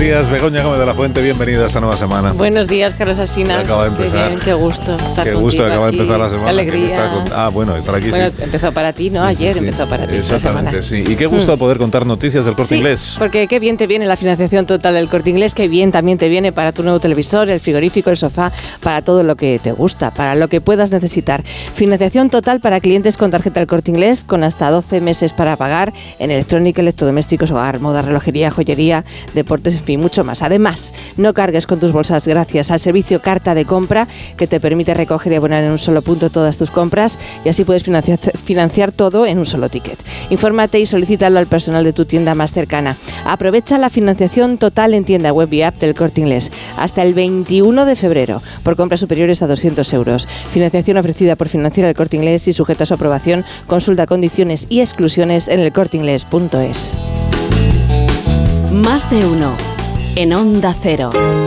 días, 0.01 0.31
Begoña 0.31 0.63
Gómez 0.63 0.81
de 0.81 0.87
la 0.87 0.95
Fuente, 0.95 1.21
bienvenida 1.21 1.65
a 1.65 1.67
esta 1.67 1.79
nueva 1.79 1.95
semana. 1.97 2.33
Buenos 2.33 2.69
días, 2.69 2.95
Carlos 2.95 3.19
Asina. 3.19 3.61
Acaba 3.61 3.83
de 3.85 3.91
empezar. 3.91 4.13
Qué, 4.23 4.29
bien, 4.29 4.41
qué 4.43 4.55
gusto 4.55 4.97
estar 4.97 5.25
Qué 5.27 5.35
gusto, 5.35 5.65
acaba 5.67 5.91
de 5.91 5.93
empezar 5.99 6.19
la 6.19 6.29
semana. 6.31 6.45
Qué 6.47 6.51
alegría. 6.51 7.11
Con- 7.11 7.33
Ah, 7.35 7.49
bueno, 7.51 7.77
estar 7.77 7.95
aquí 7.95 8.09
Bueno, 8.09 8.29
sí. 8.31 8.43
empezó 8.43 8.73
para 8.73 8.95
ti, 8.95 9.11
¿no? 9.11 9.23
Ayer 9.23 9.59
empezó 9.59 9.87
para 9.89 10.07
ti. 10.07 10.17
esta 10.17 10.37
Exactamente, 10.37 10.83
semana. 10.83 11.07
sí. 11.07 11.13
Y 11.13 11.17
qué 11.17 11.27
gusto 11.27 11.55
Mm. 11.55 11.59
poder 11.59 11.77
contar 11.79 12.07
noticias 12.07 12.47
del 12.47 12.55
corte 12.55 12.77
inglés. 12.77 13.17
porque 13.19 13.47
qué 13.47 13.59
bien 13.61 13.77
te 13.77 13.87
viene 13.87 14.07
la 14.07 14.17
financiación 14.17 14.65
total 14.65 14.95
del 14.95 15.09
corte 15.09 15.29
inglés, 15.31 15.55
qué 15.55 15.69
bien 15.69 15.93
también 15.93 16.17
te 16.17 16.31
viene 16.31 16.51
para 16.53 16.73
tu 16.73 16.83
nuevo 16.83 16.99
televisor, 16.99 17.51
el 17.51 17.61
frigorífico, 17.61 18.09
el 18.09 18.17
sofá, 18.17 18.53
para 18.83 19.03
todo 19.03 19.23
lo 19.23 19.37
que 19.37 19.61
te 19.63 19.73
gusta, 19.73 20.13
para 20.15 20.35
lo 20.35 20.49
que 20.49 20.63
puedas 20.63 20.93
necesitar. 20.93 21.43
Financiación 21.45 22.31
total 22.31 22.61
para 22.61 22.81
clientes 22.81 23.19
con 23.19 23.31
tarjeta 23.31 23.61
del 23.61 23.67
corte 23.67 23.91
inglés, 23.91 24.25
con 24.25 24.45
hasta 24.45 24.71
12 24.71 25.03
meses 25.03 25.35
para 25.35 25.57
pagar 25.57 25.93
en 26.19 26.31
electrónica, 26.31 26.81
electrodomésticos, 26.81 27.51
hogar, 27.51 27.81
moda, 27.81 28.01
relojería, 28.01 28.51
joyería, 28.51 29.05
deportes, 29.35 29.75
en 29.75 29.90
fin, 29.91 30.01
mucho 30.01 30.23
más. 30.23 30.43
Además, 30.43 30.95
no 31.17 31.35
cargues 31.35 31.67
con 31.67 31.81
tus 31.81 31.91
bolsas 31.91 32.29
gracias 32.29 32.71
al 32.71 32.79
servicio 32.79 33.21
Carta 33.21 33.57
de 33.57 33.65
Compra, 33.65 34.07
que 34.37 34.47
te 34.47 34.61
permite 34.61 34.95
recoger 34.95 35.33
y 35.33 35.35
abonar 35.35 35.65
en 35.65 35.73
un 35.73 35.79
solo 35.79 36.01
punto 36.01 36.31
todas 36.31 36.57
tus 36.57 36.71
compras 36.71 37.19
y 37.45 37.49
así 37.49 37.65
puedes 37.65 37.83
financiar, 37.83 38.21
financiar 38.45 38.93
todo 38.93 39.27
en 39.27 39.39
un 39.39 39.47
solo 39.47 39.69
ticket. 39.69 39.99
Infórmate 40.31 40.79
y 40.79 40.87
solicítalo 40.87 41.41
al 41.41 41.49
personal 41.49 41.83
de 41.83 41.93
tu 41.93 42.05
tienda 42.05 42.37
más 42.37 42.53
cercana. 42.53 42.97
Aprovecha 43.25 43.79
la 43.79 43.91
financiación 43.91 44.59
total 44.59 44.95
en 44.95 45.05
tienda 45.05 45.33
web 45.33 45.53
y 45.53 45.63
app 45.63 45.81
del 45.81 45.95
Corte 45.95 46.21
Inglés 46.21 46.53
hasta 46.77 47.03
el 47.03 47.15
21 47.15 47.85
de 47.85 47.97
febrero 47.97 48.43
por 48.63 48.77
compras 48.77 49.01
superiores 49.01 49.43
a 49.43 49.49
200 49.49 49.93
euros. 49.93 50.29
Financiación 50.51 50.99
ofrecida 50.99 51.35
por 51.35 51.49
Financiera 51.49 51.89
del 51.89 51.97
Corte 51.97 52.17
Inglés 52.17 52.47
y 52.47 52.53
sujeta 52.53 52.85
a 52.85 52.87
su 52.87 52.95
aprobación. 52.95 53.45
Consulta 53.67 54.07
condiciones 54.07 54.69
y 54.69 54.83
exclusiones 54.83 55.49
en 55.49 55.59
elcorteinglés.es. 55.59 56.95
Más 58.73 59.11
de 59.11 59.27
uno. 59.27 59.80
En 60.17 60.33
Onda 60.33 60.75
Cero. 60.75 61.40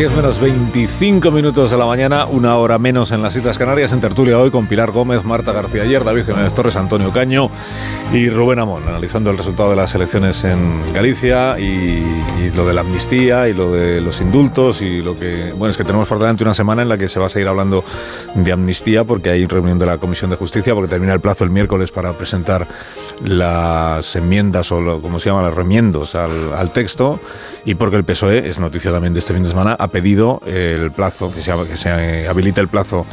10 0.00 0.12
menos 0.12 0.40
25 0.40 1.30
minutos 1.30 1.70
de 1.70 1.76
la 1.76 1.84
mañana, 1.84 2.24
una 2.24 2.56
hora 2.56 2.78
menos 2.78 3.12
en 3.12 3.20
las 3.20 3.36
Islas 3.36 3.58
Canarias, 3.58 3.92
en 3.92 4.00
tertulia 4.00 4.38
hoy 4.38 4.50
con 4.50 4.66
Pilar 4.66 4.92
Gómez, 4.92 5.24
Marta 5.24 5.52
García 5.52 5.82
Ayer, 5.82 6.02
David 6.04 6.24
Jiménez 6.24 6.54
Torres, 6.54 6.76
Antonio 6.76 7.12
Caño 7.12 7.50
y 8.10 8.30
Rubén 8.30 8.60
Amón, 8.60 8.84
analizando 8.88 9.28
el 9.28 9.36
resultado 9.36 9.68
de 9.68 9.76
las 9.76 9.94
elecciones 9.94 10.42
en 10.44 10.94
Galicia 10.94 11.60
y, 11.60 12.00
lo 12.54 12.66
de 12.66 12.72
la 12.72 12.80
amnistía 12.80 13.46
y 13.48 13.52
lo 13.52 13.70
de 13.70 14.00
los 14.00 14.22
indultos 14.22 14.80
y 14.80 15.02
lo 15.02 15.18
que... 15.18 15.52
Bueno, 15.54 15.70
es 15.70 15.76
que 15.76 15.84
tenemos 15.84 16.08
por 16.08 16.18
delante 16.18 16.44
una 16.44 16.54
semana 16.54 16.80
en 16.80 16.88
la 16.88 16.96
que 16.96 17.08
se 17.08 17.20
va 17.20 17.26
a 17.26 17.28
seguir 17.28 17.48
hablando 17.48 17.84
de 18.34 18.52
amnistía 18.52 19.04
porque 19.04 19.28
hay 19.28 19.46
reunión 19.46 19.78
de 19.78 19.84
la 19.84 19.98
Comisión 19.98 20.30
de 20.30 20.36
Justicia, 20.36 20.74
porque 20.74 20.88
termina 20.88 21.12
el 21.12 21.20
plazo 21.20 21.44
el 21.44 21.50
miércoles 21.50 21.92
para 21.92 22.14
presentar 22.16 22.66
las 23.22 24.16
enmiendas 24.16 24.72
o 24.72 24.80
lo, 24.80 25.02
como 25.02 25.20
se 25.20 25.28
llama, 25.28 25.42
los 25.42 25.54
remiendos 25.54 26.14
al 26.14 26.72
texto 26.72 27.20
y 27.64 27.74
porque 27.74 27.96
el 27.96 28.04
PSOE, 28.04 28.48
es 28.48 28.58
noticia 28.60 28.90
también 28.90 29.12
de 29.12 29.20
este 29.20 29.34
fin 29.34 29.42
de 29.42 29.48
semana, 29.48 29.76
ha 29.78 29.88
pedido 29.88 30.40
el 30.46 30.90
plazo, 30.92 31.32
que 31.32 31.42
se, 31.42 31.52
que 31.68 31.76
se 31.76 32.28
habilite 32.28 32.60
el 32.60 32.68
plazo 32.68 33.06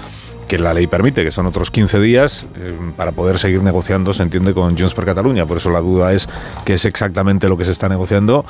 que 0.47 0.57
la 0.57 0.73
ley 0.73 0.87
permite, 0.87 1.23
que 1.23 1.31
son 1.31 1.45
otros 1.45 1.71
15 1.71 1.99
días, 1.99 2.47
eh, 2.55 2.73
para 2.95 3.11
poder 3.11 3.37
seguir 3.37 3.61
negociando, 3.61 4.13
se 4.13 4.23
entiende, 4.23 4.53
con 4.53 4.77
Junts 4.77 4.93
per 4.93 5.05
Catalunya. 5.05 5.45
Por 5.45 5.57
eso 5.57 5.69
la 5.69 5.81
duda 5.81 6.13
es 6.13 6.27
qué 6.65 6.73
es 6.73 6.85
exactamente 6.85 7.49
lo 7.49 7.57
que 7.57 7.65
se 7.65 7.71
está 7.71 7.89
negociando 7.89 8.45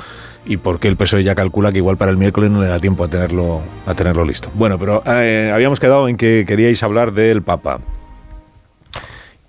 y 0.46 0.58
por 0.58 0.78
qué 0.78 0.88
el 0.88 0.96
PSOE 0.96 1.24
ya 1.24 1.34
calcula 1.34 1.72
que 1.72 1.78
igual 1.78 1.96
para 1.96 2.10
el 2.10 2.16
miércoles 2.16 2.50
no 2.50 2.60
le 2.60 2.68
da 2.68 2.78
tiempo 2.78 3.04
a 3.04 3.08
tenerlo, 3.08 3.60
a 3.86 3.94
tenerlo 3.94 4.24
listo. 4.24 4.50
Bueno, 4.54 4.78
pero 4.78 5.02
eh, 5.06 5.50
habíamos 5.52 5.80
quedado 5.80 6.08
en 6.08 6.16
que 6.16 6.44
queríais 6.46 6.82
hablar 6.82 7.12
del 7.12 7.42
Papa 7.42 7.80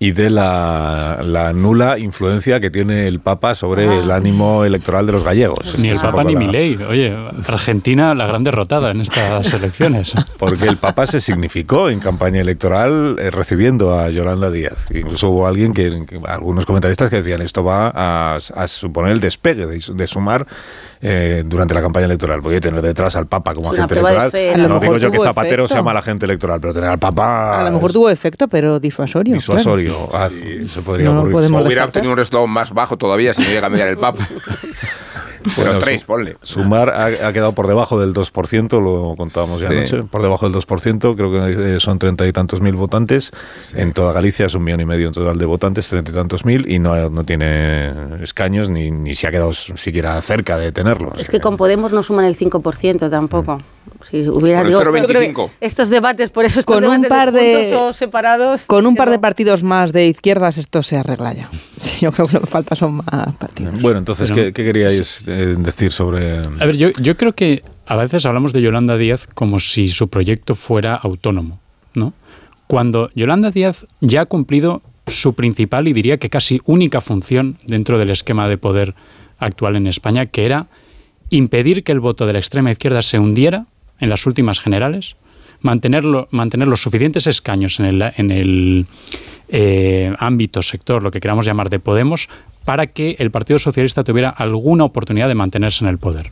y 0.01 0.11
de 0.11 0.29
la, 0.29 1.19
la 1.23 1.51
nula 1.51 1.99
influencia 1.99 2.61
que 2.61 2.69
tiene 2.71 3.07
el 3.07 3.19
Papa 3.19 3.53
sobre 3.53 3.85
Ah. 3.89 3.99
el 4.01 4.11
ánimo 4.11 4.63
electoral 4.63 5.05
de 5.05 5.11
los 5.11 5.23
gallegos. 5.25 5.75
Ni 5.77 5.89
el 5.89 5.99
Papa 5.99 6.23
ni 6.23 6.33
la- 6.35 6.39
Milei. 6.39 6.75
Oye, 6.83 7.13
Argentina 7.47 8.15
la 8.15 8.25
gran 8.25 8.43
derrotada 8.45 8.91
en 8.91 9.01
estas 9.01 9.53
elecciones. 9.53 10.13
Porque 10.37 10.67
el 10.69 10.77
Papa 10.77 11.05
se 11.05 11.19
significó 11.19 11.89
en 11.89 11.99
campaña 11.99 12.39
electoral 12.39 13.17
eh, 13.19 13.29
recibiendo 13.29 13.99
a 13.99 14.09
Yolanda 14.09 14.49
Díaz. 14.49 14.87
Incluso 14.93 15.29
hubo 15.31 15.47
alguien 15.47 15.73
que, 15.73 16.05
que- 16.07 16.19
algunos 16.25 16.65
comentaristas 16.65 17.09
que 17.09 17.17
decían 17.17 17.41
esto 17.41 17.63
va 17.65 17.91
a, 17.93 18.37
a 18.55 18.67
suponer 18.67 19.11
el 19.11 19.19
despegue 19.19 19.65
de, 19.67 19.83
de 19.93 20.07
sumar 20.07 20.47
eh, 21.01 21.43
durante 21.45 21.73
la 21.73 21.81
campaña 21.81 22.05
electoral. 22.05 22.41
Porque 22.41 22.59
tener 22.61 22.81
detrás 22.81 23.15
al 23.15 23.27
Papa 23.27 23.53
como 23.55 23.73
Es 23.73 23.79
agente 23.79 23.95
electoral. 23.99 24.31
fe, 24.31 24.53
¿no? 24.57 24.79
Digo 24.79 24.97
yo 24.97 25.11
que 25.11 25.19
Zapatero 25.19 25.63
efecto. 25.63 25.73
sea 25.75 25.81
mal 25.83 25.95
agente 25.97 26.25
electoral, 26.25 26.59
pero 26.59 26.73
tener 26.73 26.89
al 26.89 26.99
Papa 26.99 27.59
A 27.59 27.63
lo 27.63 27.71
mejor 27.71 27.91
tuvo 27.93 28.09
efecto, 28.09 28.47
pero 28.47 28.79
disuasorio. 28.79 29.33
disuasorio. 29.33 30.09
Ah, 30.13 30.29
se 30.29 30.81
podría 30.81 31.05
No 31.09 31.19
ocurrir. 31.19 31.31
podemos 31.33 31.61
O 31.61 31.65
hubiera 31.65 31.81
descartar. 31.83 31.87
obtenido 31.89 32.11
un 32.11 32.17
resultado 32.17 32.47
más 32.47 32.73
bajo 32.73 32.97
todavía 32.97 33.33
si 33.33 33.41
no 33.43 33.47
llega 33.49 33.67
a 33.67 33.69
mediar 33.69 33.87
el 33.89 33.97
Papa. 33.97 34.27
Pero 35.43 35.55
Bueno, 35.55 35.79
tres, 35.79 36.01
su- 36.01 36.07
ponle. 36.07 36.37
Sumar 36.41 36.89
ha, 36.89 37.05
ha 37.27 37.33
quedado 37.33 37.53
por 37.53 37.67
debajo 37.67 37.99
del 37.99 38.13
2%, 38.13 38.81
lo 38.81 39.15
contábamos 39.15 39.61
ya 39.61 39.69
anoche, 39.69 40.03
por 40.03 40.21
debajo 40.21 40.49
del 40.49 40.53
2%, 40.61 41.15
creo 41.15 41.31
que 41.31 41.75
eh, 41.75 41.79
son 41.79 41.99
treinta 41.99 42.27
y 42.27 42.31
tantos 42.31 42.61
mil 42.61 42.75
votantes. 42.75 43.31
En 43.73 43.93
toda 43.93 44.11
Galicia 44.13 44.45
es 44.47 44.53
un 44.53 44.63
millón 44.63 44.81
y 44.81 44.85
medio 44.85 45.07
en 45.07 45.13
total 45.13 45.37
de 45.37 45.45
votantes, 45.45 45.87
treinta 45.87 46.11
y 46.11 46.13
tantos 46.13 46.45
mil, 46.45 46.69
y 46.69 46.79
no, 46.79 47.09
no 47.09 47.23
tiene 47.23 48.23
escaños 48.23 48.69
ni, 48.69 48.91
ni 48.91 49.15
se 49.15 49.27
ha 49.27 49.31
quedado 49.31 49.53
siquiera 49.53 50.19
cerca 50.21 50.57
de 50.57 50.71
tenerlo. 50.71 51.13
Es 51.17 51.29
que 51.29 51.39
con 51.39 51.57
Podemos 51.57 51.91
no 51.91 52.03
suman 52.03 52.25
el 52.25 52.37
5% 52.37 53.09
tampoco. 53.09 53.61
Si 54.09 54.27
hubiera 54.27 54.63
digo, 54.63 54.79
esto- 54.81 54.91
0,25. 54.91 55.51
estos 55.59 55.89
debates, 55.89 56.29
por 56.29 56.45
eso 56.45 56.59
estos 56.61 56.75
Con 56.75 56.85
un 56.85 57.03
par 57.05 57.31
de- 57.31 57.75
o 57.75 57.93
separados. 57.93 58.65
Con 58.65 58.85
un 58.85 58.95
par 58.95 59.09
de 59.09 59.19
partidos 59.19 59.63
más 59.63 59.91
de 59.91 60.07
izquierdas 60.07 60.57
esto 60.57 60.83
se 60.83 60.97
arregla 60.97 61.33
ya. 61.33 61.49
Sí, 61.79 61.97
yo 62.01 62.11
creo 62.11 62.27
que 62.27 62.33
lo 62.33 62.41
que 62.41 62.47
falta 62.47 62.75
son 62.75 62.95
más 62.97 63.35
partidos. 63.37 63.81
Bueno, 63.81 63.99
entonces, 63.99 64.29
Pero- 64.31 64.47
¿qué, 64.47 64.53
qué 64.53 64.63
queríais 64.65 65.23
eh, 65.27 65.55
decir 65.57 65.91
sobre...? 65.93 66.37
A 66.59 66.65
ver, 66.65 66.75
yo, 66.77 66.89
yo 67.01 67.15
creo 67.15 67.33
que 67.33 67.63
a 67.85 67.95
veces 67.95 68.25
hablamos 68.25 68.51
de 68.53 68.61
Yolanda 68.61 68.97
Díaz 68.97 69.27
como 69.33 69.59
si 69.59 69.87
su 69.87 70.09
proyecto 70.09 70.55
fuera 70.55 70.95
autónomo, 70.95 71.59
¿no? 71.93 72.13
Cuando 72.67 73.09
Yolanda 73.15 73.49
Díaz 73.51 73.85
ya 74.01 74.21
ha 74.21 74.25
cumplido 74.25 74.81
su 75.07 75.33
principal 75.33 75.87
y 75.87 75.93
diría 75.93 76.17
que 76.17 76.29
casi 76.29 76.61
única 76.65 77.01
función 77.01 77.57
dentro 77.65 77.97
del 77.97 78.11
esquema 78.11 78.47
de 78.47 78.57
poder 78.57 78.93
actual 79.39 79.75
en 79.75 79.87
España, 79.87 80.25
que 80.27 80.45
era 80.45 80.67
impedir 81.29 81.83
que 81.83 81.91
el 81.91 81.99
voto 81.99 82.25
de 82.25 82.33
la 82.33 82.39
extrema 82.39 82.71
izquierda 82.71 83.01
se 83.01 83.17
hundiera 83.19 83.65
en 83.99 84.09
las 84.09 84.25
últimas 84.25 84.59
generales, 84.59 85.15
mantenerlo, 85.61 86.27
mantener 86.31 86.67
los 86.67 86.81
suficientes 86.81 87.27
escaños 87.27 87.79
en 87.79 87.85
el, 87.85 88.01
en 88.15 88.31
el 88.31 88.85
eh, 89.49 90.13
ámbito, 90.19 90.61
sector, 90.61 91.03
lo 91.03 91.11
que 91.11 91.19
queramos 91.19 91.45
llamar 91.45 91.69
de 91.69 91.79
Podemos, 91.79 92.29
para 92.65 92.87
que 92.87 93.15
el 93.19 93.31
Partido 93.31 93.59
Socialista 93.59 94.03
tuviera 94.03 94.29
alguna 94.29 94.83
oportunidad 94.83 95.27
de 95.27 95.35
mantenerse 95.35 95.83
en 95.83 95.89
el 95.89 95.97
poder. 95.97 96.31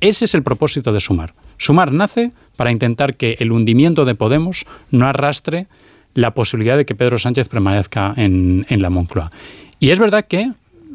Ese 0.00 0.24
es 0.24 0.34
el 0.34 0.42
propósito 0.42 0.92
de 0.92 1.00
Sumar. 1.00 1.34
Sumar 1.56 1.92
nace 1.92 2.32
para 2.56 2.72
intentar 2.72 3.14
que 3.14 3.36
el 3.38 3.52
hundimiento 3.52 4.04
de 4.04 4.14
Podemos 4.14 4.66
no 4.90 5.06
arrastre 5.06 5.66
la 6.14 6.32
posibilidad 6.32 6.76
de 6.76 6.84
que 6.84 6.96
Pedro 6.96 7.18
Sánchez 7.18 7.48
permanezca 7.48 8.12
en, 8.16 8.66
en 8.68 8.82
la 8.82 8.90
Moncloa. 8.90 9.30
Y 9.78 9.90
es 9.90 10.00
verdad 10.00 10.26
que 10.26 10.50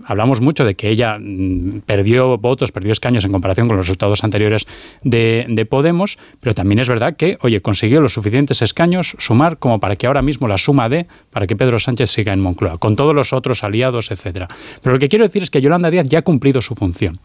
hablamos 0.05 0.41
mucho 0.41 0.65
de 0.65 0.75
que 0.75 0.89
ella 0.89 1.17
mm, 1.19 1.81
perdió 1.85 2.37
votos, 2.37 2.71
perdió 2.71 2.91
escaños 2.91 3.25
en 3.25 3.31
comparación 3.31 3.67
con 3.67 3.77
los 3.77 3.87
resultados 3.87 4.23
anteriores 4.23 4.67
de, 5.03 5.45
de 5.49 5.65
Podemos, 5.65 6.17
pero 6.39 6.53
también 6.53 6.79
es 6.79 6.87
verdad 6.87 7.15
que, 7.15 7.37
oye, 7.41 7.61
consiguió 7.61 8.01
los 8.01 8.13
suficientes 8.13 8.61
escaños, 8.61 9.15
sumar, 9.19 9.57
como 9.57 9.79
para 9.79 9.95
que 9.95 10.07
ahora 10.07 10.21
mismo 10.21 10.47
la 10.47 10.57
suma 10.57 10.89
de, 10.89 11.07
para 11.31 11.47
que 11.47 11.55
Pedro 11.55 11.79
Sánchez 11.79 12.09
siga 12.09 12.33
en 12.33 12.39
Moncloa, 12.39 12.77
con 12.77 12.95
todos 12.95 13.15
los 13.15 13.33
otros 13.33 13.63
aliados, 13.63 14.11
etcétera. 14.11 14.47
Pero 14.81 14.93
lo 14.93 14.99
que 14.99 15.09
quiero 15.09 15.25
decir 15.25 15.43
es 15.43 15.49
que 15.49 15.61
Yolanda 15.61 15.89
Díaz 15.89 16.07
ya 16.07 16.19
ha 16.19 16.23
cumplido 16.23 16.61
su 16.61 16.75
función. 16.75 17.19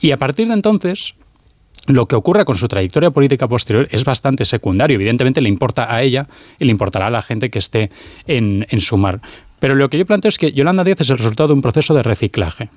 Y 0.00 0.12
a 0.12 0.16
partir 0.16 0.48
de 0.48 0.54
entonces, 0.54 1.14
lo 1.86 2.06
que 2.06 2.16
ocurra 2.16 2.44
con 2.44 2.56
su 2.56 2.68
trayectoria 2.68 3.10
política 3.10 3.48
posterior 3.48 3.88
es 3.90 4.04
bastante 4.04 4.44
secundario. 4.44 4.94
Evidentemente 4.96 5.40
le 5.40 5.48
importa 5.48 5.92
a 5.92 6.02
ella 6.02 6.28
y 6.58 6.64
le 6.64 6.70
importará 6.70 7.06
a 7.06 7.10
la 7.10 7.22
gente 7.22 7.50
que 7.50 7.58
esté 7.58 7.90
en, 8.26 8.66
en 8.70 8.80
sumar. 8.80 9.20
Pero 9.60 9.76
lo 9.76 9.88
que 9.88 9.98
yo 9.98 10.06
planteo 10.06 10.28
es 10.30 10.38
que 10.38 10.52
Yolanda 10.52 10.82
Díaz 10.82 11.02
es 11.02 11.10
el 11.10 11.18
resultado 11.18 11.48
de 11.48 11.54
un 11.54 11.62
proceso 11.62 11.94
de 11.94 12.02
reciclaje 12.02 12.68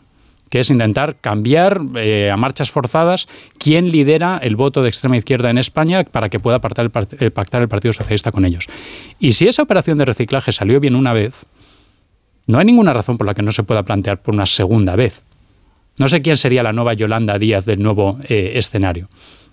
que 0.49 0.59
es 0.59 0.69
intentar 0.69 1.15
cambiar 1.19 1.81
eh, 1.95 2.29
a 2.29 2.37
marchas 2.37 2.69
forzadas 2.69 3.27
quién 3.57 3.89
lidera 3.89 4.37
el 4.37 4.55
voto 4.55 4.83
de 4.83 4.89
extrema 4.89 5.17
izquierda 5.17 5.49
en 5.49 5.57
España 5.57 6.03
para 6.03 6.29
que 6.29 6.39
pueda 6.39 6.59
pactar 6.59 6.85
el, 6.85 6.91
part- 6.91 7.19
eh, 7.19 7.31
pactar 7.31 7.63
el 7.63 7.67
Partido 7.67 7.91
Socialista 7.91 8.31
con 8.31 8.45
ellos. 8.45 8.67
Y 9.19 9.31
si 9.31 9.47
esa 9.47 9.63
operación 9.63 9.97
de 9.97 10.05
reciclaje 10.05 10.51
salió 10.51 10.79
bien 10.79 10.95
una 10.95 11.11
vez, 11.11 11.45
no 12.45 12.59
hay 12.59 12.65
ninguna 12.65 12.93
razón 12.93 13.17
por 13.17 13.25
la 13.25 13.33
que 13.33 13.41
no 13.41 13.51
se 13.51 13.63
pueda 13.63 13.81
plantear 13.81 14.21
por 14.21 14.35
una 14.35 14.45
segunda 14.45 14.95
vez. 14.95 15.23
No 15.97 16.07
sé 16.07 16.21
quién 16.21 16.37
sería 16.37 16.61
la 16.61 16.73
nueva 16.73 16.93
Yolanda 16.93 17.39
Díaz 17.39 17.65
del 17.65 17.81
nuevo 17.81 18.19
eh, 18.29 18.51
escenario. 18.55 19.07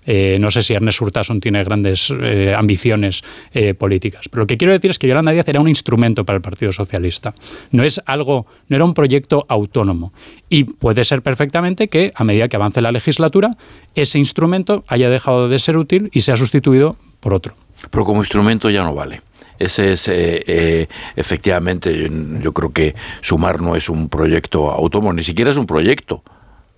Eh, 0.06 0.38
no 0.40 0.50
sé 0.50 0.62
si 0.62 0.74
Ernest 0.74 1.00
Urtasun 1.00 1.40
tiene 1.40 1.62
grandes 1.62 2.10
eh, 2.10 2.54
ambiciones 2.56 3.22
eh, 3.52 3.74
políticas. 3.74 4.28
Pero 4.28 4.42
lo 4.42 4.46
que 4.46 4.56
quiero 4.56 4.72
decir 4.72 4.90
es 4.90 4.98
que 4.98 5.06
Yolanda 5.06 5.32
Díaz 5.32 5.48
era 5.48 5.60
un 5.60 5.68
instrumento 5.68 6.24
para 6.24 6.36
el 6.36 6.42
Partido 6.42 6.72
Socialista. 6.72 7.34
No 7.70 7.84
es 7.84 8.00
algo, 8.06 8.46
no 8.68 8.76
era 8.76 8.84
un 8.84 8.94
proyecto 8.94 9.44
autónomo. 9.48 10.12
Y 10.48 10.64
puede 10.64 11.04
ser 11.04 11.22
perfectamente 11.22 11.88
que, 11.88 12.12
a 12.14 12.24
medida 12.24 12.48
que 12.48 12.56
avance 12.56 12.80
la 12.80 12.92
legislatura, 12.92 13.50
ese 13.94 14.18
instrumento 14.18 14.84
haya 14.88 15.10
dejado 15.10 15.48
de 15.48 15.58
ser 15.58 15.76
útil 15.76 16.10
y 16.12 16.20
sea 16.20 16.36
sustituido 16.36 16.96
por 17.20 17.34
otro. 17.34 17.54
Pero 17.90 18.04
como 18.04 18.20
instrumento 18.20 18.70
ya 18.70 18.82
no 18.82 18.94
vale. 18.94 19.20
Ese 19.58 19.92
es, 19.92 20.08
eh, 20.08 20.88
efectivamente, 21.16 21.94
yo, 21.94 22.08
yo 22.42 22.52
creo 22.52 22.72
que 22.72 22.94
Sumar 23.20 23.60
no 23.60 23.76
es 23.76 23.90
un 23.90 24.08
proyecto 24.08 24.70
autónomo, 24.70 25.12
ni 25.12 25.22
siquiera 25.22 25.50
es 25.50 25.58
un 25.58 25.66
proyecto 25.66 26.22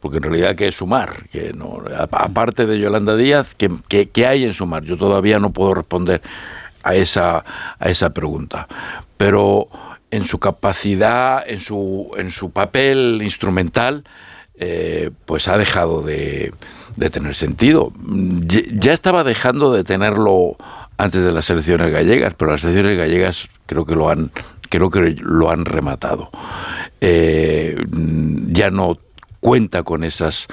porque 0.03 0.17
en 0.17 0.25
realidad 0.25 0.57
qué 0.57 0.67
es 0.67 0.75
sumar, 0.75 1.29
que 1.31 1.53
no, 1.53 1.81
aparte 1.97 2.67
de 2.67 2.81
Yolanda 2.81 3.17
Díaz, 3.17 3.55
¿qué, 3.55 3.71
qué, 3.89 4.27
hay 4.27 4.45
en 4.45 4.53
sumar? 4.53 4.83
Yo 4.83 4.97
todavía 4.97 5.39
no 5.39 5.53
puedo 5.53 5.75
responder 5.75 6.21
a 6.83 6.97
esa, 6.97 7.45
a 7.79 7.89
esa 7.89 8.13
pregunta, 8.13 8.67
pero 9.17 9.69
en 10.11 10.27
su 10.27 10.41
capacidad, 10.41 11.49
en 11.49 11.61
su, 11.61 12.11
en 12.17 12.33
su 12.33 12.51
papel 12.51 13.21
instrumental, 13.23 14.03
eh, 14.57 15.13
pues 15.25 15.47
ha 15.47 15.57
dejado 15.57 16.03
de, 16.03 16.53
de 16.97 17.11
tener 17.11 17.37
sentido. 17.37 17.93
Ya 18.75 18.93
estaba 18.93 19.23
dejando 19.23 19.73
de 19.73 19.85
tenerlo 19.85 20.57
antes 20.99 21.23
de 21.23 21.31
las 21.31 21.49
elecciones 21.49 21.93
gallegas, 21.93 22.35
pero 22.37 22.51
las 22.51 22.65
elecciones 22.65 22.99
gallegas 22.99 23.49
creo 23.67 23.87
que 23.87 23.95
lo 23.95 24.11
han, 24.11 24.33
creo 24.69 24.91
que 24.91 25.15
lo 25.21 25.49
han 25.49 25.65
rematado. 25.65 26.29
Eh, 27.01 27.77
ya 28.49 28.71
no 28.71 28.99
cuenta 29.43 29.83
con 29.83 30.05
esas 30.05 30.47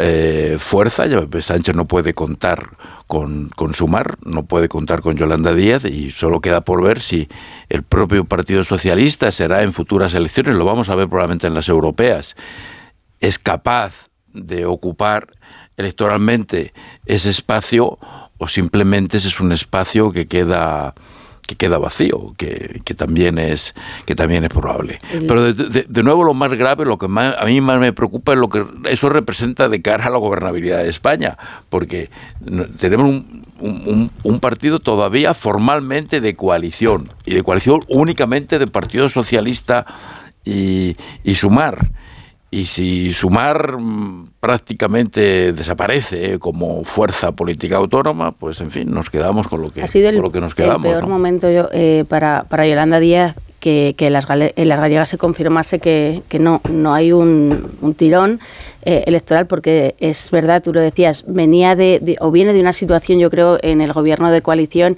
eh, 0.00 0.56
fuerzas, 0.58 1.08
Sánchez 1.42 1.76
no 1.76 1.86
puede 1.86 2.12
contar 2.12 2.70
con, 3.06 3.50
con 3.50 3.72
Sumar, 3.72 4.16
no 4.24 4.46
puede 4.46 4.68
contar 4.68 5.00
con 5.00 5.16
Yolanda 5.16 5.54
Díaz 5.54 5.84
y 5.84 6.10
solo 6.10 6.40
queda 6.40 6.62
por 6.62 6.82
ver 6.82 6.98
si 6.98 7.28
el 7.68 7.84
propio 7.84 8.24
Partido 8.24 8.64
Socialista 8.64 9.30
será 9.30 9.62
en 9.62 9.72
futuras 9.72 10.12
elecciones, 10.14 10.56
lo 10.56 10.64
vamos 10.64 10.88
a 10.88 10.96
ver 10.96 11.08
probablemente 11.08 11.46
en 11.46 11.54
las 11.54 11.68
europeas, 11.68 12.34
es 13.20 13.38
capaz 13.38 14.08
de 14.32 14.66
ocupar 14.66 15.28
electoralmente 15.76 16.72
ese 17.06 17.30
espacio 17.30 18.00
o 18.38 18.48
simplemente 18.48 19.18
ese 19.18 19.28
es 19.28 19.38
un 19.38 19.52
espacio 19.52 20.10
que 20.10 20.26
queda 20.26 20.94
que 21.52 21.66
queda 21.66 21.78
vacío, 21.78 22.34
que, 22.36 22.80
que 22.84 22.94
también 22.94 23.38
es 23.38 23.74
que 24.06 24.14
también 24.14 24.44
es 24.44 24.50
probable. 24.50 24.98
El- 25.12 25.26
Pero 25.26 25.52
de, 25.52 25.52
de- 25.68 25.86
de 25.88 26.02
nuevo 26.02 26.24
lo 26.24 26.34
más 26.34 26.52
grave, 26.52 26.84
lo 26.84 26.98
que 26.98 27.08
más, 27.08 27.34
a 27.38 27.44
mí 27.44 27.60
más 27.60 27.78
me 27.78 27.92
preocupa 27.92 28.32
es 28.32 28.38
lo 28.38 28.48
que 28.48 28.64
eso 28.88 29.08
representa 29.08 29.68
de 29.68 29.82
cara 29.82 30.06
a 30.06 30.10
la 30.10 30.18
gobernabilidad 30.18 30.78
de 30.82 30.88
España, 30.88 31.36
porque 31.68 32.10
tenemos 32.78 33.06
un, 33.06 33.44
un- 33.60 33.82
un- 33.86 34.10
un 34.22 34.40
partido 34.40 34.78
todavía 34.80 35.34
formalmente 35.34 36.20
de 36.20 36.34
coalición 36.34 37.10
y 37.26 37.34
de 37.34 37.42
coalición 37.42 37.80
únicamente 37.88 38.58
de 38.58 38.66
Partido 38.66 39.08
Socialista 39.08 39.86
y, 40.44 40.96
y 41.24 41.34
Sumar. 41.36 41.88
Y 42.54 42.66
si 42.66 43.12
Sumar 43.12 43.78
mm, 43.78 44.32
prácticamente 44.38 45.54
desaparece 45.54 46.34
eh, 46.34 46.38
como 46.38 46.84
fuerza 46.84 47.32
política 47.32 47.76
autónoma, 47.78 48.32
pues 48.32 48.60
en 48.60 48.70
fin, 48.70 48.90
nos 48.90 49.08
quedamos 49.08 49.48
con 49.48 49.62
lo 49.62 49.70
que, 49.70 49.80
ha 49.80 49.86
sido 49.86 50.10
el, 50.10 50.16
con 50.16 50.24
lo 50.24 50.32
que 50.32 50.40
nos 50.42 50.50
el 50.50 50.56
quedamos. 50.56 50.82
peor 50.82 51.02
¿no? 51.04 51.08
momento 51.08 51.50
yo, 51.50 51.70
eh, 51.72 52.04
para, 52.06 52.44
para 52.50 52.66
Yolanda 52.66 53.00
Díaz 53.00 53.34
que, 53.62 53.94
en 53.96 54.68
las 54.68 54.80
gallegas 54.80 55.08
se 55.08 55.18
confirmase 55.18 55.78
que, 55.78 56.22
que 56.28 56.40
no, 56.40 56.60
no 56.68 56.92
hay 56.94 57.12
un, 57.12 57.70
un 57.80 57.94
tirón 57.94 58.40
eh, 58.84 59.04
electoral 59.06 59.46
porque 59.46 59.94
es 60.00 60.32
verdad, 60.32 60.60
tú 60.60 60.72
lo 60.72 60.80
decías, 60.80 61.22
venía 61.28 61.76
de, 61.76 62.16
o 62.20 62.32
viene 62.32 62.52
de 62.52 62.60
una 62.60 62.72
situación 62.72 63.20
yo 63.20 63.30
creo 63.30 63.60
en 63.62 63.80
el 63.80 63.92
gobierno 63.92 64.32
de 64.32 64.42
coalición 64.42 64.96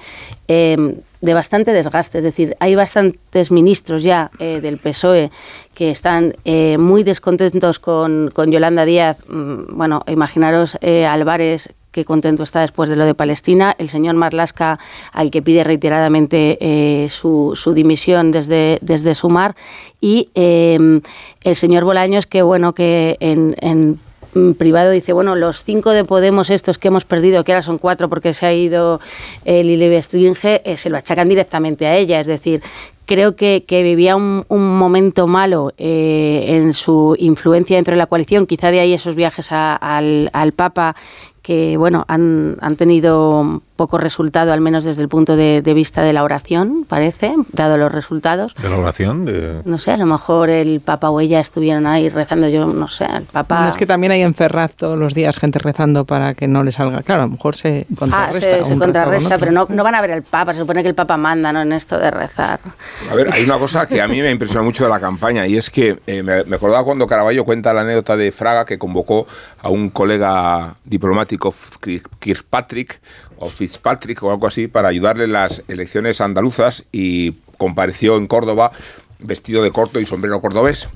eh, 0.49 0.97
de 1.21 1.35
bastante 1.35 1.73
desgaste, 1.73 2.19
es 2.19 2.25
decir, 2.25 2.57
hay 2.59 2.75
bastantes 2.75 3.51
ministros 3.51 4.03
ya 4.03 4.31
eh, 4.39 4.61
del 4.63 4.79
PSOE 4.79 5.31
que 5.75 5.91
están 5.91 6.35
eh, 6.47 6.79
muy 6.79 7.03
descontentos 7.03 7.79
con, 7.79 8.31
con 8.33 8.51
Yolanda 8.51 8.87
Díaz. 8.87 9.19
Mm, 9.29 9.77
Bueno, 9.77 10.03
imaginaros 10.07 10.79
Álvarez 11.09 11.69
qué 11.95 12.05
contento 12.05 12.43
está 12.43 12.61
después 12.61 12.91
de 12.91 12.97
lo 12.97 13.05
de 13.05 13.15
Palestina, 13.15 13.75
el 13.79 13.89
señor 13.89 14.17
Marlasca, 14.17 14.81
al 15.13 15.31
que 15.31 15.43
pide 15.43 15.63
reiteradamente 15.63 16.59
eh, 16.61 17.09
su, 17.09 17.53
su 17.55 17.73
dimisión 17.73 18.33
desde, 18.33 18.79
desde 18.83 19.15
Sumar, 19.15 19.55
y 20.01 20.29
eh, 20.35 21.01
el 21.45 21.57
señor 21.57 21.85
Bolaños, 21.85 22.27
que 22.27 22.43
bueno, 22.43 22.75
que 22.75 23.17
en, 23.21 23.55
en 23.61 24.01
mm, 24.35 24.55
privado 24.55 24.91
dice, 24.91 25.13
bueno, 25.13 25.37
los 25.37 25.63
cinco 25.63 25.91
de 25.91 26.05
Podemos 26.05 26.51
estos 26.51 26.79
que 26.79 26.89
hemos 26.89 27.05
perdido, 27.05 27.45
que 27.45 27.53
ahora 27.53 27.63
son 27.63 27.79
cuatro 27.79 28.09
porque 28.09 28.35
se 28.35 28.45
ha 28.45 28.53
ido 28.53 29.01
eh, 29.45 29.63
eh, 29.63 30.77
se 30.77 30.91
lo 30.91 30.97
achacan 30.97 31.29
directamente 31.29 31.87
a 31.87 31.97
ella, 31.97 32.21
es 32.21 32.27
decir, 32.27 32.61
creo 33.07 33.37
que, 33.37 33.65
vivía 33.69 34.17
un, 34.17 34.45
momento 34.49 35.27
malo 35.27 35.73
eh, 35.79 36.45
en 36.49 36.75
su 36.75 37.17
influencia 37.19 37.77
dentro 37.77 37.93
de 37.93 37.99
la 37.99 38.07
coalición, 38.07 38.47
quizá 38.47 38.71
de 38.71 38.81
ahí 38.81 38.93
esos 38.93 39.15
viajes 39.15 39.49
al, 39.51 40.31
al 40.33 40.53
Papa 40.53 40.97
que 41.45 41.77
bueno 41.77 42.07
han, 42.09 42.57
han 42.63 42.75
tenido 42.77 43.61
poco 43.77 43.99
resultado, 43.99 44.53
al 44.53 44.61
menos 44.61 44.85
desde 44.85 45.03
el 45.03 45.09
punto 45.09 45.37
de, 45.37 45.61
de 45.61 45.75
vista 45.75 46.03
de 46.03 46.13
la 46.13 46.23
oración, 46.23 46.87
parece, 46.89 47.35
dado 47.53 47.77
los 47.77 47.91
resultados. 47.93 48.55
De 48.55 48.71
la 48.71 48.77
oración, 48.79 49.25
de... 49.25 49.61
No 49.65 49.79
sé, 49.79 49.91
a 49.91 49.97
lo 49.97 50.07
mejor 50.07 50.49
el 50.49 50.81
Papa 50.81 51.11
o 51.11 51.19
ella 51.21 51.41
estuvieron 51.41 51.85
ahí 51.87 52.09
rezando, 52.09 52.49
yo 52.49 52.67
no 52.67 52.87
sé, 52.89 53.05
el 53.05 53.25
Papa... 53.25 53.57
Bueno, 53.57 53.71
es 53.73 53.77
que 53.77 53.85
también 53.85 54.13
hay 54.13 54.23
en 54.23 54.33
Ferraz 54.33 54.75
todos 54.75 54.97
los 54.97 55.13
días 55.13 55.37
gente 55.37 55.59
rezando 55.59 56.05
para 56.05 56.35
que 56.35 56.47
no 56.47 56.63
le 56.63 56.71
salga. 56.71 57.03
Claro, 57.03 57.23
a 57.23 57.25
lo 57.27 57.33
mejor 57.33 57.57
se 57.57 57.85
Ah, 57.91 57.95
contrarresta. 57.99 58.41
se, 58.59 58.65
se 58.65 58.77
contrarresta, 58.79 59.39
pero 59.39 59.51
no, 59.51 59.67
no 59.69 59.83
van 59.85 59.97
a 59.97 60.01
ver 60.01 60.13
al 60.13 60.23
Papa, 60.23 60.55
se 60.55 60.61
supone 60.61 60.83
que 60.83 60.89
el 60.91 60.95
Papa 60.95 61.17
manda 61.17 61.53
¿no? 61.53 61.61
en 61.63 61.73
esto 61.73 61.99
de 61.99 62.13
rezar. 62.13 62.61
A 63.11 63.15
ver, 63.17 63.29
hay 63.33 63.43
una 63.43 63.59
cosa 63.59 63.87
que 63.89 64.01
a 64.01 64.07
mí 64.07 64.23
me 64.23 64.31
impresionó 64.31 64.63
mucho 64.65 64.85
de 64.85 64.91
la 64.91 65.01
campaña 65.01 65.49
y 65.49 65.57
es 65.59 65.69
que 65.69 65.99
eh, 66.07 66.23
me, 66.23 66.45
me 66.45 66.57
acordaba 66.57 66.85
cuando 66.85 67.09
Caraballo 67.09 67.45
cuenta 67.45 67.75
la 67.75 67.81
anécdota 67.81 68.17
de 68.17 68.31
Fraga 68.31 68.65
que 68.65 68.79
convocó 68.79 69.27
a 69.61 69.69
un 69.69 69.91
colega 69.91 70.77
diplomático, 70.85 71.34
Kirkpatrick 72.19 73.01
o 73.39 73.49
Fitzpatrick 73.49 74.23
o 74.23 74.31
algo 74.31 74.47
así, 74.47 74.69
para 74.69 74.89
ayudarle 74.89 75.25
en 75.25 75.33
las 75.33 75.63
elecciones 75.69 76.21
andaluzas 76.21 76.87
y 76.93 77.33
compareció 77.59 78.17
en 78.17 78.27
Córdoba 78.27 78.73
vestido 79.19 79.63
de 79.63 79.71
corto 79.71 80.01
y 80.01 80.07
sombrero 80.07 80.41
cordobés. 80.41 80.89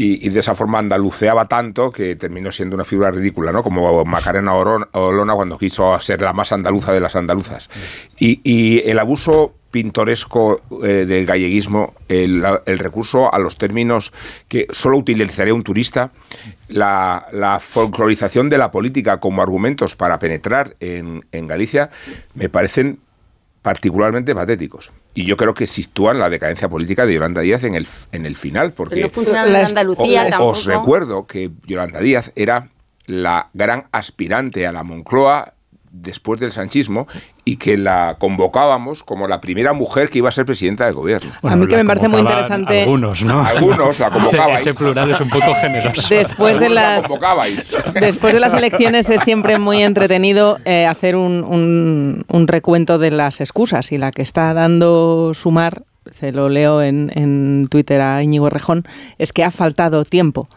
Y, 0.00 0.28
de 0.28 0.38
esa 0.38 0.54
forma 0.54 0.78
andaluceaba 0.78 1.48
tanto 1.48 1.90
que 1.90 2.14
terminó 2.14 2.52
siendo 2.52 2.76
una 2.76 2.84
figura 2.84 3.10
ridícula, 3.10 3.50
¿no? 3.50 3.64
Como 3.64 4.04
Macarena 4.04 4.54
Olona 4.54 5.34
cuando 5.34 5.58
quiso 5.58 6.00
ser 6.00 6.22
la 6.22 6.32
más 6.32 6.52
andaluza 6.52 6.92
de 6.92 7.00
las 7.00 7.16
andaluzas. 7.16 7.68
Y 8.16 8.80
el 8.88 9.00
abuso 9.00 9.57
pintoresco 9.70 10.60
eh, 10.82 11.04
del 11.06 11.26
galleguismo, 11.26 11.94
el, 12.08 12.40
la- 12.42 12.62
el 12.66 12.78
recurso 12.78 13.32
a 13.32 13.38
los 13.38 13.56
términos 13.56 14.12
que 14.48 14.66
solo 14.70 14.96
utilizaría 14.96 15.52
un 15.54 15.62
turista, 15.62 16.10
la, 16.68 17.26
la 17.32 17.60
folclorización 17.60 18.48
de 18.48 18.58
la 18.58 18.70
política 18.70 19.18
como 19.20 19.42
argumentos 19.42 19.94
para 19.96 20.18
penetrar 20.18 20.74
en, 20.80 21.24
en 21.32 21.46
Galicia, 21.46 21.90
me 22.34 22.48
parecen 22.48 22.98
particularmente 23.62 24.34
patéticos. 24.34 24.92
Y 25.14 25.24
yo 25.24 25.36
creo 25.36 25.52
que 25.52 25.66
sitúan 25.66 26.18
la 26.18 26.30
decadencia 26.30 26.68
política 26.68 27.04
de 27.04 27.14
Yolanda 27.14 27.40
Díaz 27.42 27.64
en 27.64 27.74
el, 27.74 27.86
en 28.12 28.24
el 28.24 28.36
final, 28.36 28.72
porque 28.72 28.94
Pero 28.96 29.08
no 29.08 29.12
funciona 29.14 29.46
en 29.46 29.56
Andalucía 29.56 30.22
os, 30.24 30.30
tampoco. 30.30 30.50
os 30.52 30.64
recuerdo 30.64 31.26
que 31.26 31.50
Yolanda 31.66 32.00
Díaz 32.00 32.32
era 32.36 32.68
la 33.06 33.48
gran 33.54 33.86
aspirante 33.90 34.66
a 34.66 34.72
la 34.72 34.84
Moncloa 34.84 35.54
después 35.90 36.38
del 36.40 36.52
sanchismo 36.52 37.06
y 37.44 37.56
que 37.56 37.76
la 37.78 38.16
convocábamos 38.18 39.02
como 39.02 39.26
la 39.26 39.40
primera 39.40 39.72
mujer 39.72 40.10
que 40.10 40.18
iba 40.18 40.28
a 40.28 40.32
ser 40.32 40.44
presidenta 40.46 40.84
del 40.86 40.94
gobierno. 40.94 41.30
a 41.42 41.56
mí 41.56 41.66
que 41.66 41.76
me 41.76 41.84
parece 41.84 42.08
muy 42.08 42.20
interesante. 42.20 42.82
Algunos, 42.82 43.22
¿no? 43.24 43.42
Algunos 43.44 43.98
la 43.98 44.10
convocabais. 44.12 44.60
Ese, 44.60 44.70
ese 44.70 44.78
plural 44.78 45.10
es 45.10 45.20
un 45.20 45.30
poco 45.30 45.54
generoso. 45.54 46.14
Después 46.14 46.58
de 46.60 46.68
la 46.68 46.94
las 46.96 47.02
convocabais. 47.04 47.76
Después 47.94 48.34
de 48.34 48.40
las 48.40 48.54
elecciones 48.54 49.08
es 49.10 49.22
siempre 49.22 49.58
muy 49.58 49.82
entretenido 49.82 50.58
eh, 50.64 50.86
hacer 50.86 51.16
un, 51.16 51.42
un- 51.44 52.24
un 52.28 52.48
recuento 52.48 52.98
de 52.98 53.10
las 53.10 53.40
excusas 53.40 53.90
y 53.92 53.98
la 53.98 54.10
que 54.12 54.22
está 54.22 54.52
dando 54.54 55.32
Sumar, 55.34 55.82
se 56.10 56.32
lo 56.32 56.48
leo 56.48 56.82
en, 56.82 57.10
en 57.14 57.68
Twitter 57.70 58.00
a 58.00 58.22
Íñigo 58.22 58.48
Rejón, 58.50 58.84
es 59.18 59.32
que 59.32 59.44
ha 59.44 59.50
faltado 59.50 60.04
tiempo 60.04 60.48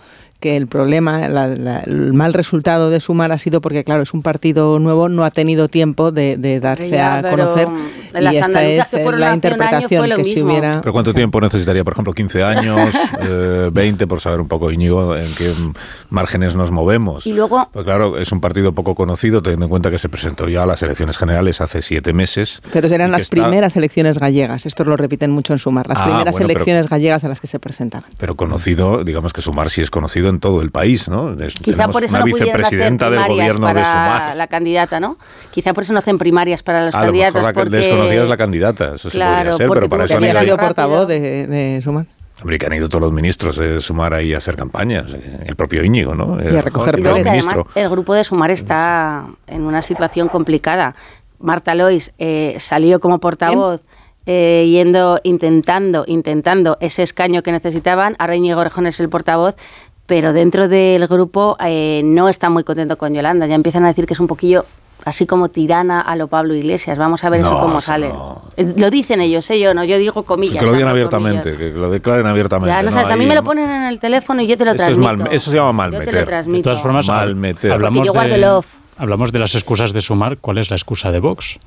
que 0.42 0.58
el 0.58 0.68
problema, 0.68 1.30
la- 1.30 1.48
la- 1.48 1.80
el 1.80 2.12
mal 2.14 2.34
resultado 2.34 2.90
de 2.90 3.00
Sumar 3.00 3.32
ha 3.32 3.38
sido 3.38 3.62
porque, 3.62 3.86
claro, 3.86 4.02
es 4.02 4.14
un 4.14 4.22
partido 4.24 4.78
nuevo, 4.80 5.08
no 5.08 5.24
ha 5.24 5.32
tenido 5.32 5.70
tiempo 5.70 6.12
de, 6.12 6.36
de 6.36 6.60
darse 6.60 6.90
Ya, 6.90 7.20
a 7.20 7.22
pero 7.22 7.38
conocer 7.54 7.68
y 8.20 8.36
esta 8.36 8.64
es 8.64 8.92
la 9.18 9.34
interpretación 9.34 10.10
que 10.10 10.26
si 10.26 10.36
mismo. 10.36 10.50
hubiera... 10.52 10.82
¿Pero 10.82 10.92
cuánto 10.92 11.14
tiempo 11.14 11.40
necesitaría? 11.40 11.84
Por 11.86 11.94
ejemplo, 11.94 12.14
15 12.14 12.44
años, 12.44 12.90
eh, 13.22 13.70
20, 13.72 14.08
por 14.08 14.20
saber 14.20 14.42
un 14.42 14.48
poco, 14.50 14.72
Íñigo, 14.72 15.16
en 15.16 15.34
qué 15.36 15.54
márgenes 16.10 16.56
nos 16.56 16.72
movemos. 16.72 17.26
Y 17.28 17.34
luego, 17.34 17.70
Pues 17.72 17.86
claro, 17.86 18.18
es 18.18 18.32
un 18.32 18.42
partido 18.42 18.74
poco 18.74 18.96
conocido, 18.96 19.42
teniendo 19.42 19.66
en 19.66 19.70
cuenta 19.70 19.92
que 19.92 20.00
se 20.00 20.10
presentó 20.10 20.50
ya 20.50 20.64
a 20.64 20.66
las 20.66 20.82
elecciones 20.82 21.18
generales 21.18 21.62
hace 21.62 21.82
siete 21.82 22.14
meses. 22.14 22.62
Pero 22.74 22.88
serán 22.90 23.12
las 23.12 23.22
está- 23.22 23.36
primeras 23.36 23.76
elecciones 23.78 24.18
gallegas, 24.18 24.66
esto 24.66 24.84
lo 24.84 24.98
repiten 24.98 25.32
mucho 25.32 25.54
en 25.54 25.60
Sumar, 25.60 25.88
las 25.88 26.00
Ah, 26.00 26.04
primeras 26.06 26.34
bueno, 26.34 26.48
pero- 26.48 26.58
elecciones 26.60 26.90
gallegas 26.90 27.24
a 27.24 27.28
las 27.30 27.40
que 27.40 27.48
se 27.48 27.60
presentaban. 27.60 28.10
Pero 28.18 28.36
conocido, 28.36 29.04
digamos 29.04 29.34
que 29.34 29.42
Sumar 29.42 29.70
sí 29.70 29.82
es 29.82 29.92
conocido 29.92 30.31
en 30.32 30.40
todo 30.40 30.62
el 30.64 30.72
país, 30.72 31.08
¿no? 31.08 31.32
Es- 31.34 31.54
Quizá 31.54 31.76
tenemos 31.78 31.94
por 31.94 32.04
eso 32.04 32.12
una 32.16 32.20
no 32.26 32.32
pudieron 32.32 32.42
hacer 32.50 32.58
vicepresidenta 32.64 33.06
del 33.12 33.20
primarias 33.24 33.38
gobierno 33.38 33.68
de 33.68 33.74
para 33.74 33.86
Sumar. 33.92 34.36
la 34.38 34.48
candidata, 34.48 35.00
¿no? 35.00 35.18
Quizá 35.52 35.74
por 35.74 35.84
eso 35.84 35.94
no 35.94 36.00
hacen 36.00 36.18
primarias 36.18 36.64
para 36.64 36.86
los 36.86 36.96
A 36.96 37.00
lo 37.02 37.06
candidatos. 37.06 37.34
mejor 37.36 37.44
la 37.44 37.54
que 37.54 37.60
porque... 37.60 37.76
desconocida 37.78 38.24
es 38.24 38.30
la 38.30 38.38
candidata, 38.38 38.96
eso 38.96 39.10
sí 39.10 39.18
Claro, 39.18 39.36
podría 39.52 39.58
ser, 39.58 39.68
porque 39.68 39.80
pero 39.82 39.90
para 39.90 40.06
eso 40.06 40.18
han 40.18 40.24
ido, 40.24 40.34
rápido. 40.34 40.58
portavoz 40.58 41.08
de, 41.08 41.20
de 41.48 41.82
Sumar. 41.84 42.06
hombre, 42.42 42.58
que 42.58 42.66
han 42.66 42.74
ido 42.74 42.90
todos 42.90 43.02
los 43.04 43.14
ministros 43.14 43.56
de 43.58 43.82
Sumar 43.82 44.14
ahí 44.16 44.34
a 44.34 44.40
hacer 44.40 44.56
campañas, 44.56 45.06
el 45.46 45.56
propio 45.56 45.84
Íñigo, 45.84 46.16
¿no? 46.16 46.38
Y 46.44 46.56
a 46.56 46.62
recoger 46.62 46.96
el 46.96 47.06
además 47.08 47.46
el 47.76 47.90
grupo 47.90 48.14
de 48.16 48.24
Sumar 48.24 48.50
está 48.52 49.26
en 49.48 49.62
una 49.64 49.82
situación 49.84 50.28
complicada. 50.28 50.96
Marta 51.40 51.76
Lois 51.76 52.14
eh, 52.20 52.56
salió 52.60 53.00
como 53.00 53.20
portavoz 53.20 53.82
eh, 54.28 54.68
yendo, 54.70 55.20
intentando, 55.24 56.04
intentando 56.08 56.78
ese 56.80 57.02
escaño 57.02 57.42
que 57.42 57.52
necesitaban. 57.52 58.16
Ahora 58.20 58.36
Íñigo 58.36 58.64
Rejón 58.64 58.86
es 58.86 59.00
el 59.00 59.10
portavoz, 59.10 59.56
pero 60.06 60.34
dentro 60.34 60.68
del 60.68 61.08
grupo 61.08 61.56
eh, 61.64 62.02
no 62.04 62.28
está 62.30 62.50
muy 62.50 62.64
contento 62.64 62.98
con 62.98 63.14
Yolanda. 63.14 63.48
Ya 63.48 63.56
empiezan 63.56 63.86
a 63.86 63.88
decir 63.88 64.06
que 64.06 64.14
es 64.14 64.20
un 64.20 64.28
poquillo 64.28 64.66
así 65.04 65.26
como 65.26 65.50
tirana 65.50 66.00
a 66.02 66.16
lo 66.16 66.28
Pablo 66.28 66.54
Iglesias. 66.54 66.98
Vamos 66.98 67.24
a 67.24 67.30
ver 67.30 67.42
eso 67.42 67.58
cómo 67.60 67.80
eso 67.80 67.88
sale. 67.88 68.10
no. 68.10 68.42
Eh, 68.56 68.74
Lo 68.78 68.90
dicen 68.92 69.20
ellos, 69.22 69.50
¿eh? 69.50 69.60
yo 69.60 69.74
no, 69.74 69.84
yo 69.84 69.98
digo 69.98 70.24
comillas. 70.24 70.60
Que 70.60 70.66
lo 70.66 70.74
digan 70.74 70.90
abiertamente, 70.90 71.54
comillas. 71.54 71.74
que 71.74 71.80
lo 71.80 71.90
declaren 71.90 72.28
abiertamente. 72.28 72.70
Ya, 72.76 72.84
no 72.84 72.92
sabes, 72.92 73.10
a 73.10 73.16
mí 73.16 73.26
me 73.26 73.34
lo 73.36 73.44
ponen 73.44 73.70
en 73.70 73.84
el 73.84 74.00
teléfono 74.00 74.42
y 74.42 74.48
yo 74.48 74.58
te 74.58 74.66
lo 74.66 74.72
Eso, 74.72 74.84
es 74.84 74.88
transmito. 74.96 75.24
mal, 75.24 75.34
eso 75.34 75.50
se 75.52 75.58
llama 75.58 75.74
mal 75.74 75.92
Yo 75.94 76.00
te 76.04 76.12
lo 76.12 76.26
transmito. 76.26 76.58
De 76.58 76.64
todas 76.64 76.82
formas, 76.82 77.08
Mal 77.08 77.36
meter. 77.36 77.72
hablamos 77.72 78.06
yo 78.06 78.14
guardo 78.14 78.36
el 78.36 78.42
de, 78.42 78.48
off. 78.50 78.68
hablamos 78.98 79.32
de 79.32 79.40
las 79.40 79.56
excusas 79.56 79.92
de 79.94 80.02
Sumar. 80.02 80.38
¿Cuál 80.38 80.60
es 80.60 80.70
la 80.70 80.76
excusa 80.76 81.12
de 81.12 81.20
Vox? 81.20 81.58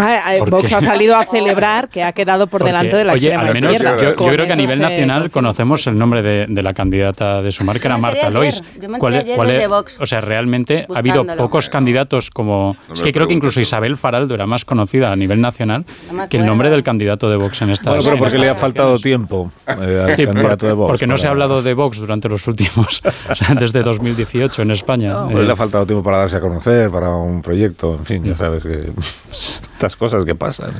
Ah, 0.00 0.34
¿Por 0.38 0.50
Vox 0.50 0.72
ha 0.72 0.80
salido 0.80 1.16
a 1.16 1.24
celebrar 1.24 1.88
que 1.88 2.04
ha 2.04 2.12
quedado 2.12 2.46
por 2.46 2.60
Porque, 2.60 2.66
delante 2.66 2.96
de 2.96 3.04
la 3.04 3.12
oye, 3.14 3.34
al 3.34 3.52
menos 3.52 3.72
izquierda. 3.74 3.96
yo, 4.00 4.10
yo 4.16 4.32
creo 4.32 4.46
que 4.46 4.52
a 4.52 4.56
nivel 4.56 4.76
se- 4.78 4.82
nacional 4.82 5.30
conocemos 5.30 5.86
el 5.88 5.98
nombre 5.98 6.22
de, 6.22 6.46
de 6.48 6.62
la 6.62 6.72
candidata 6.72 7.42
de 7.42 7.50
Sumar, 7.50 7.80
que 7.80 7.88
era 7.88 7.98
Marta 7.98 8.30
Lois. 8.30 8.60
ayer, 8.62 8.80
yo 8.82 8.88
me 8.88 8.98
¿Cuál 8.98 9.14
es- 9.16 9.24
cuál 9.34 9.50
es- 9.50 9.98
o 10.00 10.06
sea, 10.06 10.20
realmente 10.20 10.86
ha 10.94 10.98
habido 10.98 11.18
buscándolo. 11.18 11.42
pocos 11.48 11.68
candidatos 11.68 12.30
como... 12.30 12.76
es 12.92 13.00
me 13.00 13.06
que 13.06 13.12
creo 13.12 13.26
que 13.26 13.34
incluso. 13.34 13.60
Isabel 13.60 13.96
Faraldo 13.96 14.34
era 14.34 14.46
más 14.46 14.64
conocida 14.64 15.10
a 15.12 15.16
nivel 15.16 15.40
nacional 15.40 15.84
No 16.12 16.28
que 16.28 16.36
el 16.36 16.46
nombre 16.46 16.70
del 16.70 16.82
candidato 16.84 17.28
de 17.28 17.36
Vox 17.36 17.60
en 17.62 17.70
esta 17.70 17.90
Bueno, 17.90 18.04
pero 18.04 18.18
porque 18.18 18.38
le 18.38 18.48
ha 18.48 18.54
faltado 18.54 18.98
tiempo 18.98 19.50
eh, 19.66 20.04
al 20.06 20.14
Sí, 20.16 20.24
candidato 20.26 20.66
de 20.66 20.72
Vox. 20.74 20.88
porque 20.90 21.06
no 21.06 21.18
se 21.18 21.26
ha 21.26 21.30
para- 21.30 21.44
hablado 21.44 21.62
de 21.62 21.74
Vox 21.74 21.98
durante 21.98 22.28
los 22.28 22.46
últimos, 22.46 23.02
o 23.30 23.34
sea, 23.34 23.54
desde 23.54 23.82
2018 23.82 24.62
en 24.62 24.70
España. 24.70 25.12
No, 25.12 25.28
Eh, 25.30 25.32
pues 25.32 25.46
le 25.46 25.52
ha 25.52 25.56
faltado 25.56 25.84
tiempo 25.86 26.02
para 26.04 26.18
darse 26.18 26.36
a 26.36 26.40
conocer, 26.40 26.90
para 26.90 27.10
un 27.10 27.42
proyecto, 27.42 27.94
en 27.98 28.04
fin, 28.06 28.24
ya 28.24 28.36
sabes 28.36 28.62
que 28.62 28.92
estas 29.88 29.96
cosas 29.96 30.24
que 30.24 30.34
pasan. 30.34 30.70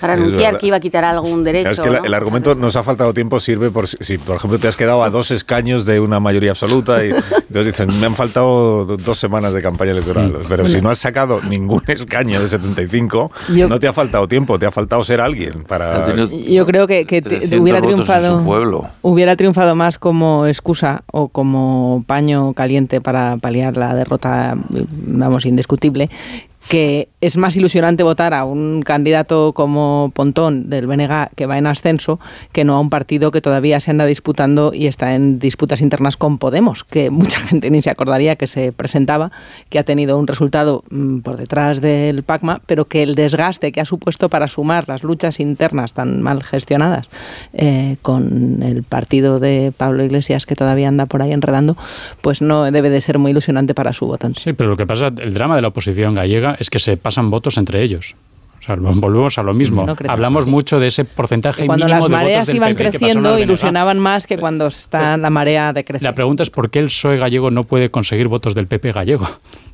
Para 0.00 0.12
anunciar 0.12 0.58
que 0.58 0.66
iba 0.68 0.76
a 0.76 0.80
quitar 0.80 1.04
algún 1.04 1.42
derecho. 1.42 1.70
Es 1.70 1.80
que 1.80 1.90
¿no? 1.90 2.04
el 2.04 2.14
argumento 2.14 2.54
nos 2.54 2.76
ha 2.76 2.84
faltado 2.84 3.12
tiempo 3.12 3.40
sirve 3.40 3.72
por 3.72 3.88
si, 3.88 3.96
si, 4.00 4.16
por 4.16 4.36
ejemplo, 4.36 4.56
te 4.60 4.68
has 4.68 4.76
quedado 4.76 5.02
a 5.02 5.10
dos 5.10 5.32
escaños 5.32 5.86
de 5.86 5.98
una 5.98 6.20
mayoría 6.20 6.52
absoluta 6.52 7.04
y 7.04 7.08
entonces 7.10 7.66
dicen, 7.66 7.98
me 7.98 8.06
han 8.06 8.14
faltado 8.14 8.84
do- 8.84 8.96
dos 8.96 9.18
semanas 9.18 9.52
de 9.54 9.60
campaña 9.60 9.90
electoral. 9.90 10.38
Pero 10.48 10.68
si 10.68 10.80
no 10.80 10.90
has 10.90 11.00
sacado 11.00 11.42
ningún 11.42 11.82
escaño 11.88 12.40
de 12.40 12.48
75, 12.48 13.32
Yo- 13.56 13.68
no 13.68 13.80
te 13.80 13.88
ha 13.88 13.92
faltado 13.92 14.28
tiempo, 14.28 14.56
te 14.56 14.66
ha 14.66 14.70
faltado 14.70 15.02
ser 15.02 15.20
alguien 15.20 15.64
para... 15.64 16.14
Yo 16.26 16.64
creo 16.64 16.86
que, 16.86 17.04
que 17.04 17.20
te- 17.20 17.30
300 17.30 17.60
hubiera 17.60 17.80
triunfado 17.82 18.44
pueblo. 18.44 18.88
hubiera 19.02 19.34
triunfado 19.34 19.74
más 19.74 19.98
como 19.98 20.46
excusa 20.46 21.02
o 21.10 21.26
como 21.26 22.04
paño 22.06 22.52
caliente 22.52 23.00
para 23.00 23.36
paliar 23.38 23.76
la 23.76 23.96
derrota, 23.96 24.54
vamos, 24.68 25.44
indiscutible, 25.44 26.08
que 26.68 27.08
es 27.20 27.36
más 27.36 27.56
ilusionante 27.56 28.02
votar 28.02 28.34
a 28.34 28.44
un 28.44 28.82
candidato 28.82 29.52
como 29.54 30.12
Pontón 30.14 30.68
del 30.68 30.86
BNG 30.86 31.30
que 31.34 31.46
va 31.46 31.58
en 31.58 31.66
ascenso 31.66 32.20
que 32.52 32.62
no 32.64 32.76
a 32.76 32.80
un 32.80 32.90
partido 32.90 33.30
que 33.30 33.40
todavía 33.40 33.80
se 33.80 33.90
anda 33.90 34.04
disputando 34.04 34.72
y 34.74 34.86
está 34.86 35.14
en 35.14 35.38
disputas 35.38 35.80
internas 35.80 36.16
con 36.16 36.38
Podemos, 36.38 36.84
que 36.84 37.10
mucha 37.18 37.40
gente 37.40 37.70
ni 37.70 37.82
se 37.82 37.90
acordaría 37.90 38.36
que 38.36 38.46
se 38.46 38.72
presentaba, 38.72 39.32
que 39.70 39.78
ha 39.78 39.84
tenido 39.84 40.18
un 40.18 40.26
resultado 40.26 40.84
mm, 40.90 41.20
por 41.20 41.38
detrás 41.38 41.80
del 41.80 42.22
PACMA, 42.22 42.60
pero 42.66 42.84
que 42.84 43.02
el 43.02 43.14
desgaste 43.14 43.72
que 43.72 43.80
ha 43.80 43.86
supuesto 43.86 44.28
para 44.28 44.46
sumar 44.46 44.88
las 44.88 45.02
luchas 45.02 45.40
internas 45.40 45.94
tan 45.94 46.20
mal 46.20 46.42
gestionadas 46.42 47.08
eh, 47.54 47.96
con 48.02 48.62
el 48.62 48.82
partido 48.82 49.40
de 49.40 49.72
Pablo 49.76 50.04
Iglesias 50.04 50.44
que 50.44 50.54
todavía 50.54 50.88
anda 50.88 51.06
por 51.06 51.22
ahí 51.22 51.32
enredando, 51.32 51.76
pues 52.20 52.42
no 52.42 52.70
debe 52.70 52.90
de 52.90 53.00
ser 53.00 53.18
muy 53.18 53.30
ilusionante 53.30 53.74
para 53.74 53.94
su 53.94 54.06
votante. 54.06 54.40
Sí, 54.40 54.52
pero 54.52 54.68
lo 54.68 54.76
que 54.76 54.86
pasa, 54.86 55.06
el 55.06 55.32
drama 55.32 55.56
de 55.56 55.62
la 55.62 55.68
oposición 55.68 56.14
gallega 56.14 56.57
es 56.58 56.70
que 56.70 56.78
se 56.78 56.96
pasan 56.96 57.30
votos 57.30 57.56
entre 57.56 57.82
ellos. 57.82 58.14
O 58.58 58.62
sea, 58.62 58.74
volvemos 58.76 59.38
a 59.38 59.42
lo 59.42 59.54
mismo. 59.54 59.86
No. 59.86 59.96
Hablamos 60.08 60.46
mucho 60.46 60.80
de 60.80 60.88
ese 60.88 61.04
porcentaje 61.04 61.64
cuando 61.64 61.86
mínimo 61.86 62.00
las 62.00 62.04
de 62.04 62.10
votos 62.10 62.22
mareas 62.22 62.54
iban 62.54 62.74
PP 62.74 62.90
creciendo, 62.90 63.38
ilusionaban 63.38 63.98
más 63.98 64.26
que 64.26 64.36
cuando 64.36 64.66
está 64.66 65.16
la 65.16 65.30
marea 65.30 65.72
decreciendo. 65.72 66.08
La 66.10 66.14
pregunta 66.14 66.42
es 66.42 66.50
por 66.50 66.68
qué 66.68 66.80
el 66.80 66.86
PSOE 66.86 67.18
gallego 67.18 67.50
no 67.50 67.64
puede 67.64 67.90
conseguir 67.90 68.28
votos 68.28 68.54
del 68.54 68.66
PP 68.66 68.92
gallego. 68.92 69.28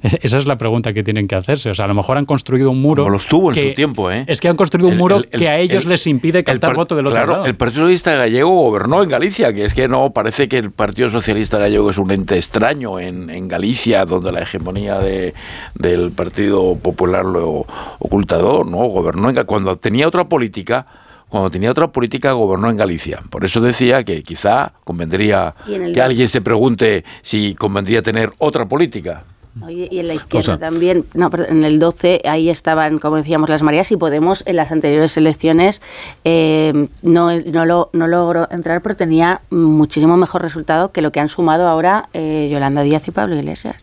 Es- 0.05 0.19
Esa 0.23 0.39
es 0.39 0.47
la 0.47 0.57
pregunta 0.59 0.93
que 0.93 1.03
tienen 1.03 1.27
que 1.27 1.35
hacerse. 1.35 1.71
O 1.71 1.75
sea, 1.75 1.87
a 1.87 1.89
lo 1.89 1.95
mejor 1.95 2.17
han 2.19 2.27
construido 2.27 2.71
un 2.71 2.81
muro. 2.81 3.03
Como 3.03 3.13
los 3.13 3.27
tuvo 3.27 3.49
en 3.51 3.55
que- 3.55 3.69
su 3.71 3.75
tiempo, 3.75 4.11
¿eh? 4.11 4.25
Es 4.29 4.41
que 4.41 4.49
han 4.49 4.55
construido 4.57 4.87
un 4.89 4.93
El- 4.95 4.99
muro 5.01 5.17
el- 5.17 5.29
el- 5.33 5.41
que 5.41 5.49
a 5.49 5.59
ellos 5.59 5.85
el- 5.85 5.89
les 5.91 6.07
impide 6.07 6.45
captar 6.45 6.71
par- 6.71 6.77
voto 6.77 6.95
del 6.95 7.07
otro 7.07 7.17
claro, 7.17 7.33
lado. 7.33 7.47
El 7.47 7.57
Partido 7.57 7.81
Socialista 7.83 8.15
Gallego 8.15 8.51
gobernó 8.55 9.03
en 9.03 9.09
Galicia, 9.09 9.53
que 9.53 9.65
es 9.65 9.75
que 9.75 9.89
no 9.89 10.11
parece 10.13 10.49
que 10.49 10.59
el 10.59 10.71
Partido 10.71 11.09
Socialista 11.11 11.59
Gallego 11.59 11.91
es 11.91 11.99
un 11.99 12.11
ente 12.13 12.37
extraño 12.37 13.01
en, 13.01 13.31
en 13.31 13.49
Galicia, 13.49 14.05
donde 14.05 14.31
la 14.31 14.43
hegemonía 14.43 14.99
de, 14.99 15.35
del 15.75 16.11
Partido 16.13 16.77
Popular 16.77 17.25
lo 17.25 17.67
ocultador, 17.99 18.67
¿no? 18.67 18.79
Gobernó 18.89 19.31
en, 19.31 19.37
cuando 19.47 19.77
tenía 19.77 20.07
otra 20.07 20.25
política. 20.29 20.87
Cuando 21.31 21.51
tenía 21.51 21.71
otra 21.73 21.89
política, 21.89 22.31
gobernó 22.33 22.71
en 22.71 22.77
Galicia. 22.77 23.21
Por 23.29 23.45
eso 23.45 23.61
decía 23.61 24.05
que 24.05 24.23
quizá 24.23 24.73
convendría 24.85 25.55
que 25.67 26.01
alguien 26.01 26.29
se 26.29 26.41
pregunte 26.41 27.05
si 27.23 27.57
convendría 27.57 28.03
tener 28.03 28.31
otra 28.39 28.67
política. 28.67 29.25
Y 29.69 29.99
en 30.01 30.09
la 30.09 30.15
izquierda 30.15 30.45
sea- 30.45 30.59
también, 30.59 31.05
no, 31.15 31.31
perdón, 31.31 31.59
en 31.59 31.65
el 31.65 31.79
12 31.79 32.23
ahí 32.25 32.51
estaban, 32.51 32.99
como 32.99 33.17
decíamos, 33.17 33.49
las 33.49 33.63
Marías 33.63 33.91
y 33.93 33.97
Podemos 33.97 34.43
en 34.47 34.57
las 34.57 34.73
anteriores 34.73 35.17
elecciones 35.17 35.81
eh, 36.25 36.89
no, 37.03 37.31
no, 37.41 37.65
lo, 37.65 37.91
no 37.93 38.07
logró 38.09 38.49
entrar, 38.51 38.83
pero 38.83 38.97
tenía 38.97 39.41
muchísimo 39.51 40.17
mejor 40.17 40.43
resultado 40.43 40.91
que 40.91 41.03
lo 41.03 41.13
que 41.13 41.21
han 41.21 41.29
sumado 41.29 41.69
ahora 41.69 42.09
eh, 42.15 42.49
Yolanda 42.51 42.83
Díaz 42.83 43.07
y 43.07 43.13
Pablo 43.13 43.37
Iglesias. 43.37 43.77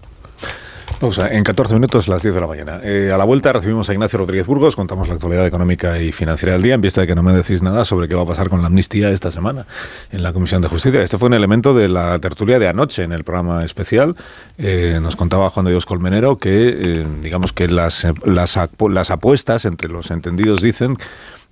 Pausa. 1.02 1.30
En 1.34 1.44
14 1.44 1.74
minutos, 1.74 2.08
las 2.08 2.22
10 2.22 2.36
de 2.36 2.42
la 2.42 2.46
mañana. 2.46 2.80
Eh, 2.84 3.12
a 3.12 3.18
la 3.18 3.24
vuelta 3.24 3.52
recibimos 3.52 3.90
a 3.90 3.94
Ignacio 3.94 4.20
Rodríguez 4.20 4.46
Burgos, 4.46 4.76
contamos 4.76 5.08
la 5.08 5.16
actualidad 5.16 5.48
económica 5.48 6.00
y 6.00 6.12
financiera 6.12 6.54
del 6.54 6.62
día, 6.62 6.76
en 6.76 6.82
vista 6.82 7.02
de 7.02 7.08
que 7.08 7.16
no 7.16 7.24
me 7.24 7.34
decís 7.34 7.64
nada 7.64 7.86
sobre 7.86 8.08
qué 8.08 8.14
va 8.14 8.22
a 8.22 8.26
pasar 8.28 8.50
con 8.50 8.62
la 8.62 8.68
amnistía 8.68 9.10
esta 9.10 9.32
semana 9.32 9.66
en 10.12 10.22
la 10.22 10.32
Comisión 10.32 10.62
de 10.62 10.68
Justicia. 10.68 11.02
Este 11.02 11.18
fue 11.18 11.30
un 11.30 11.34
elemento 11.34 11.74
de 11.74 11.90
la 11.90 12.20
tertulia 12.20 12.60
de 12.60 12.68
anoche 12.68 13.02
en 13.02 13.14
el 13.14 13.24
programa 13.24 13.66
especial. 13.66 14.16
Eh, 14.60 15.00
nos 15.02 15.16
contaba 15.16 15.50
Juan 15.50 15.66
de 15.66 15.72
Dios 15.72 15.88
Colmenero 15.88 16.38
que, 16.38 16.70
eh, 16.70 17.06
digamos 17.24 17.52
que 17.52 17.68
las, 17.68 18.06
las, 18.24 18.60
las 18.90 19.10
apuestas 19.10 19.66
entre 19.66 19.90
los 19.90 20.12
entendidos 20.12 20.62
dicen 20.62 20.98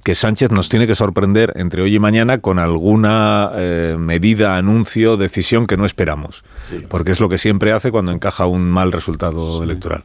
que 0.03 0.15
Sánchez 0.15 0.51
nos 0.51 0.69
tiene 0.69 0.87
que 0.87 0.95
sorprender 0.95 1.53
entre 1.55 1.81
hoy 1.81 1.95
y 1.95 1.99
mañana 1.99 2.37
con 2.37 2.59
alguna 2.59 3.51
eh, 3.55 3.95
medida, 3.97 4.57
anuncio, 4.57 5.17
decisión 5.17 5.65
que 5.67 5.75
no 5.75 5.85
esperamos. 5.85 6.43
Porque 6.87 7.11
es 7.11 7.19
lo 7.19 7.29
que 7.29 7.37
siempre 7.37 7.71
hace 7.71 7.91
cuando 7.91 8.11
encaja 8.11 8.45
un 8.45 8.69
mal 8.69 8.91
resultado 8.91 9.63
electoral. 9.63 10.03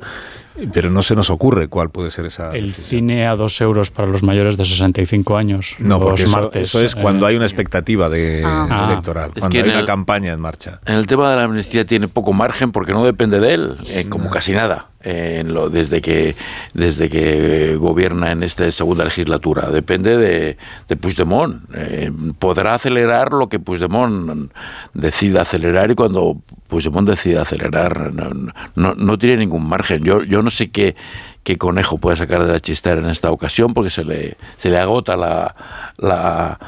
Pero 0.73 0.89
no 0.89 1.03
se 1.03 1.17
nos 1.17 1.31
ocurre 1.31 1.67
cuál 1.67 1.91
puede 1.91 2.13
ser 2.13 2.27
esa. 2.27 2.53
El 2.53 2.73
cine 2.73 3.27
a 3.27 3.35
dos 3.35 3.61
euros 3.61 3.91
para 3.91 4.07
los 4.07 4.23
mayores 4.23 4.57
de 4.57 4.65
65 4.65 5.37
años. 5.37 5.75
No, 5.81 5.99
porque 5.99 6.23
eso, 6.23 6.31
martes, 6.37 6.69
eso 6.69 6.81
es 6.81 6.95
cuando 6.95 7.27
eh, 7.27 7.31
hay 7.31 7.37
una 7.37 7.47
expectativa 7.47 8.09
de, 8.09 8.43
Ah. 8.47 8.87
electoral, 8.89 9.31
Es 9.35 9.41
cuando 9.41 9.49
que 9.51 9.63
hay 9.63 9.69
una 9.69 9.81
el- 9.81 9.87
campaña 9.87 10.33
en 10.33 10.39
marcha. 10.39 10.79
En 10.87 10.95
el 10.95 11.09
tema 11.09 11.29
de 11.31 11.37
la 11.39 11.43
amnistía 11.45 11.85
tiene 11.85 12.07
poco 12.07 12.33
margen 12.33 12.71
porque 12.71 12.93
no 12.93 13.05
depende 13.05 13.41
de 13.41 13.53
él, 13.55 13.77
eh, 13.89 14.07
como 14.09 14.31
casi 14.31 14.53
nada, 14.53 14.91
eh, 15.03 15.39
en 15.41 15.55
lo, 15.55 15.71
desde 15.71 16.01
que 16.01 16.37
desde 16.73 17.11
que 17.11 17.75
gobierna 17.75 18.31
en 18.31 18.45
esta 18.45 18.71
segunda 18.71 19.03
legislatura. 19.05 19.71
Depende 19.71 20.17
de, 20.17 20.57
de 20.89 20.97
Puigdemont. 20.97 21.63
Eh, 21.75 22.13
podrá 22.39 22.75
acelerar 22.75 23.33
lo 23.33 23.49
que 23.49 23.59
Puigdemont 23.59 24.53
decida 24.93 25.43
acelerar 25.43 25.91
y 25.91 25.97
cuando 25.97 26.37
Puigdemont 26.69 27.09
decida 27.09 27.43
acelerar 27.43 28.13
no, 28.13 28.53
no, 28.75 28.95
no 28.95 29.19
tiene 29.19 29.37
ningún 29.39 29.69
margen. 29.69 30.03
Yo, 30.05 30.23
yo 30.23 30.43
no 30.43 30.51
sé 30.51 30.71
qué 30.71 30.95
qué 31.43 31.59
conejo 31.59 31.99
puede 31.99 32.17
sacar 32.17 32.43
de 32.47 32.51
la 32.55 32.59
chistera 32.61 32.99
en 33.03 33.11
esta 33.11 33.31
ocasión 33.31 33.75
porque 33.75 33.91
se 33.91 34.03
le, 34.03 34.39
se 34.57 34.71
le 34.71 34.79
agota 34.79 35.15
la, 35.15 35.55
la 35.99 36.59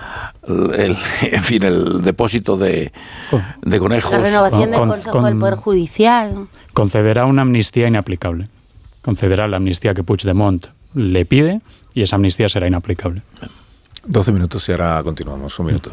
el, 0.46 0.94
en 1.22 1.42
fin 1.42 1.62
el 1.62 2.02
depósito 2.02 2.58
de, 2.58 2.92
de 3.62 3.78
conejos. 3.78 4.12
La 4.12 4.20
renovación 4.20 4.70
del 4.70 4.78
Con- 4.78 4.88
Consejo 4.90 5.10
con- 5.12 5.24
del 5.24 5.38
Poder 5.38 5.54
Judicial. 5.54 6.46
concederá 6.74 7.24
una 7.24 7.40
amnistía 7.40 7.88
inaplicable. 7.88 8.48
Concederá 9.00 9.48
la 9.48 9.56
amnistía 9.56 9.94
que 9.94 10.02
Puigdemont 10.02 10.66
le 10.94 11.24
pide 11.24 11.62
y 11.94 12.02
esa 12.02 12.16
amnistía 12.16 12.50
será 12.50 12.66
inaplicable. 12.66 13.22
12 14.06 14.30
minutos 14.30 14.68
y 14.68 14.72
ahora 14.72 15.02
continuamos. 15.02 15.58
Un 15.58 15.66
minuto. 15.66 15.92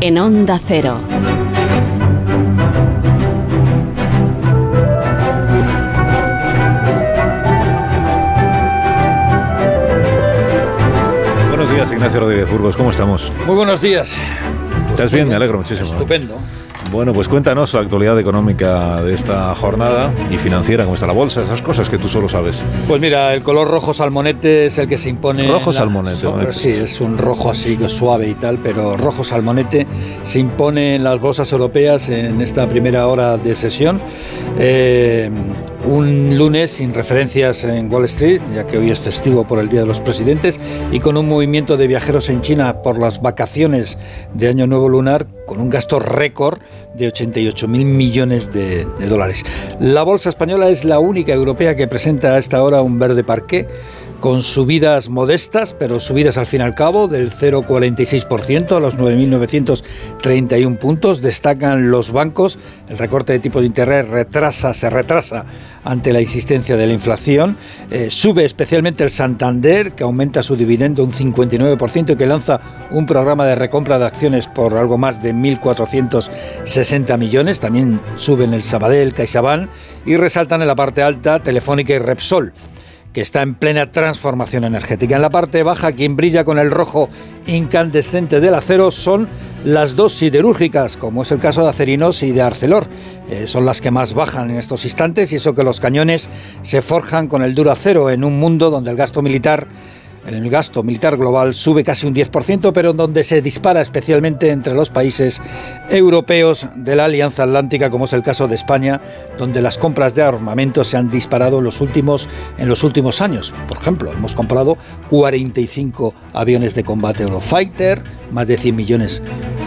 En 0.00 0.18
Onda 0.18 0.60
Cero. 0.62 1.00
Buenos 11.48 11.70
días, 11.70 11.90
Ignacio 11.92 12.20
Rodríguez 12.20 12.50
Burgos, 12.50 12.76
¿cómo 12.76 12.90
estamos? 12.90 13.32
Muy 13.46 13.56
buenos 13.56 13.80
días. 13.80 14.18
¿Estás 14.90 15.10
bien? 15.10 15.28
Me 15.28 15.34
alegro 15.34 15.58
muchísimo. 15.58 15.88
Estupendo. 15.88 16.36
Bueno, 16.92 17.12
pues 17.12 17.28
cuéntanos 17.28 17.74
la 17.74 17.80
actualidad 17.80 18.18
económica 18.18 19.02
de 19.02 19.12
esta 19.12 19.54
jornada 19.54 20.12
y 20.30 20.38
financiera, 20.38 20.84
cómo 20.84 20.94
está 20.94 21.06
la 21.06 21.12
bolsa, 21.12 21.42
esas 21.42 21.60
cosas 21.60 21.90
que 21.90 21.98
tú 21.98 22.08
solo 22.08 22.28
sabes. 22.28 22.62
Pues 22.88 23.00
mira, 23.00 23.34
el 23.34 23.42
color 23.42 23.68
rojo 23.68 23.92
salmonete 23.92 24.66
es 24.66 24.78
el 24.78 24.86
que 24.88 24.96
se 24.96 25.10
impone. 25.10 25.46
Rojo 25.48 25.72
la- 25.72 25.76
salmonete, 25.78 26.16
so- 26.20 26.36
¿no? 26.36 26.52
Sí, 26.52 26.70
es 26.70 27.00
un 27.00 27.18
rojo 27.18 27.50
así 27.50 27.76
suave 27.88 28.28
y 28.28 28.34
tal, 28.34 28.58
pero 28.58 28.96
rojo 28.96 29.24
salmonete 29.24 29.86
se 30.22 30.38
impone 30.38 30.94
en 30.94 31.04
las 31.04 31.20
bolsas 31.20 31.50
europeas 31.52 32.08
en 32.08 32.40
esta 32.40 32.66
primera 32.68 33.06
hora 33.08 33.36
de 33.36 33.56
sesión. 33.56 34.00
Eh, 34.58 35.28
un 35.86 36.36
lunes 36.38 36.70
sin 36.72 36.94
referencias 36.94 37.64
en 37.64 37.92
Wall 37.92 38.04
Street, 38.06 38.40
ya 38.54 38.66
que 38.66 38.78
hoy 38.78 38.90
es 38.90 39.00
festivo 39.00 39.46
por 39.46 39.58
el 39.58 39.68
Día 39.68 39.80
de 39.80 39.86
los 39.86 40.00
Presidentes, 40.00 40.60
y 40.92 41.00
con 41.00 41.16
un 41.16 41.28
movimiento 41.28 41.76
de 41.76 41.86
viajeros 41.88 42.28
en 42.30 42.40
China 42.40 42.74
por 42.82 42.98
las 42.98 43.20
vacaciones 43.20 43.98
de 44.34 44.48
Año 44.48 44.66
Nuevo 44.66 44.88
Lunar, 44.88 45.26
con 45.46 45.60
un 45.60 45.70
gasto 45.70 45.98
récord 46.00 46.58
de 46.96 47.08
88 47.08 47.68
mil 47.68 47.84
millones 47.84 48.52
de, 48.52 48.84
dólares. 49.08 49.44
La 49.80 50.02
bolsa 50.02 50.30
española 50.30 50.68
es 50.70 50.84
la 50.84 50.98
única 50.98 51.32
europea 51.32 51.76
que 51.76 51.86
presenta 51.86 52.34
a 52.34 52.38
esta 52.38 52.62
hora 52.62 52.80
un 52.82 52.98
verde 52.98 53.22
parqué 53.22 53.68
con 54.20 54.42
subidas 54.42 55.08
modestas, 55.08 55.72
pero 55.72 56.00
subidas 56.00 56.38
al 56.38 56.46
fin 56.46 56.60
y 56.60 56.64
al 56.64 56.74
cabo 56.74 57.08
del 57.08 57.30
0,46% 57.30 58.76
a 58.76 58.80
los 58.80 58.96
9.931 58.96 60.78
puntos. 60.78 61.20
Destacan 61.20 61.90
los 61.90 62.10
bancos. 62.10 62.58
El 62.88 62.98
recorte 62.98 63.32
de 63.32 63.38
tipo 63.38 63.60
de 63.60 63.66
interés 63.66 64.08
retrasa, 64.08 64.74
se 64.74 64.90
retrasa 64.90 65.46
ante 65.84 66.12
la 66.12 66.20
insistencia 66.20 66.76
de 66.76 66.86
la 66.86 66.92
inflación. 66.92 67.56
Eh, 67.90 68.08
sube 68.10 68.44
especialmente 68.44 69.04
el 69.04 69.10
Santander, 69.10 69.92
que 69.92 70.02
aumenta 70.02 70.42
su 70.42 70.56
dividendo 70.56 71.04
un 71.04 71.12
59% 71.12 72.12
y 72.12 72.16
que 72.16 72.26
lanza 72.26 72.60
un 72.90 73.06
programa 73.06 73.46
de 73.46 73.54
recompra 73.54 73.98
de 73.98 74.06
acciones 74.06 74.48
por 74.48 74.74
algo 74.74 74.98
más 74.98 75.22
de 75.22 75.34
1.460 75.34 77.18
millones. 77.18 77.60
También 77.60 78.00
suben 78.16 78.54
el 78.54 78.62
Sabadell, 78.62 79.14
CaixaBank 79.14 79.68
y 80.04 80.16
resaltan 80.16 80.62
en 80.62 80.68
la 80.68 80.74
parte 80.74 81.02
alta 81.02 81.42
Telefónica 81.42 81.94
y 81.94 81.98
Repsol 81.98 82.52
que 83.16 83.22
está 83.22 83.40
en 83.40 83.54
plena 83.54 83.90
transformación 83.90 84.64
energética. 84.64 85.16
En 85.16 85.22
la 85.22 85.30
parte 85.30 85.62
baja, 85.62 85.92
quien 85.92 86.16
brilla 86.16 86.44
con 86.44 86.58
el 86.58 86.70
rojo 86.70 87.08
incandescente 87.46 88.42
del 88.42 88.52
acero 88.52 88.90
son 88.90 89.26
las 89.64 89.96
dos 89.96 90.12
siderúrgicas, 90.12 90.98
como 90.98 91.22
es 91.22 91.32
el 91.32 91.38
caso 91.38 91.62
de 91.62 91.70
Acerinos 91.70 92.22
y 92.22 92.32
de 92.32 92.42
Arcelor. 92.42 92.86
Eh, 93.30 93.46
son 93.46 93.64
las 93.64 93.80
que 93.80 93.90
más 93.90 94.12
bajan 94.12 94.50
en 94.50 94.56
estos 94.56 94.84
instantes 94.84 95.32
y 95.32 95.36
eso 95.36 95.54
que 95.54 95.64
los 95.64 95.80
cañones 95.80 96.28
se 96.60 96.82
forjan 96.82 97.26
con 97.26 97.42
el 97.42 97.54
duro 97.54 97.70
acero 97.70 98.10
en 98.10 98.22
un 98.22 98.38
mundo 98.38 98.68
donde 98.68 98.90
el 98.90 98.98
gasto 98.98 99.22
militar 99.22 99.66
el 100.34 100.50
gasto 100.50 100.82
militar 100.82 101.16
global 101.16 101.54
sube 101.54 101.84
casi 101.84 102.06
un 102.06 102.14
10%, 102.14 102.72
pero 102.72 102.92
donde 102.92 103.24
se 103.24 103.42
dispara 103.42 103.80
especialmente 103.80 104.50
entre 104.50 104.74
los 104.74 104.90
países 104.90 105.40
europeos 105.90 106.66
de 106.74 106.96
la 106.96 107.04
Alianza 107.04 107.44
Atlántica, 107.44 107.90
como 107.90 108.06
es 108.06 108.12
el 108.12 108.22
caso 108.22 108.48
de 108.48 108.54
España, 108.54 109.00
donde 109.38 109.62
las 109.62 109.78
compras 109.78 110.14
de 110.14 110.22
armamento 110.22 110.84
se 110.84 110.96
han 110.96 111.10
disparado 111.10 111.58
en 111.58 111.64
los 111.64 111.80
últimos, 111.80 112.28
en 112.58 112.72
años. 113.20 113.54
Por 113.68 113.78
ejemplo, 113.78 114.12
hemos 114.12 114.34
comprado 114.34 114.76
45 115.08 116.14
aviones 116.34 116.74
de 116.74 116.84
combate 116.84 117.22
Eurofighter, 117.22 118.02
más 118.32 118.48
de 118.48 118.56
100 118.56 118.76
millones 118.76 119.22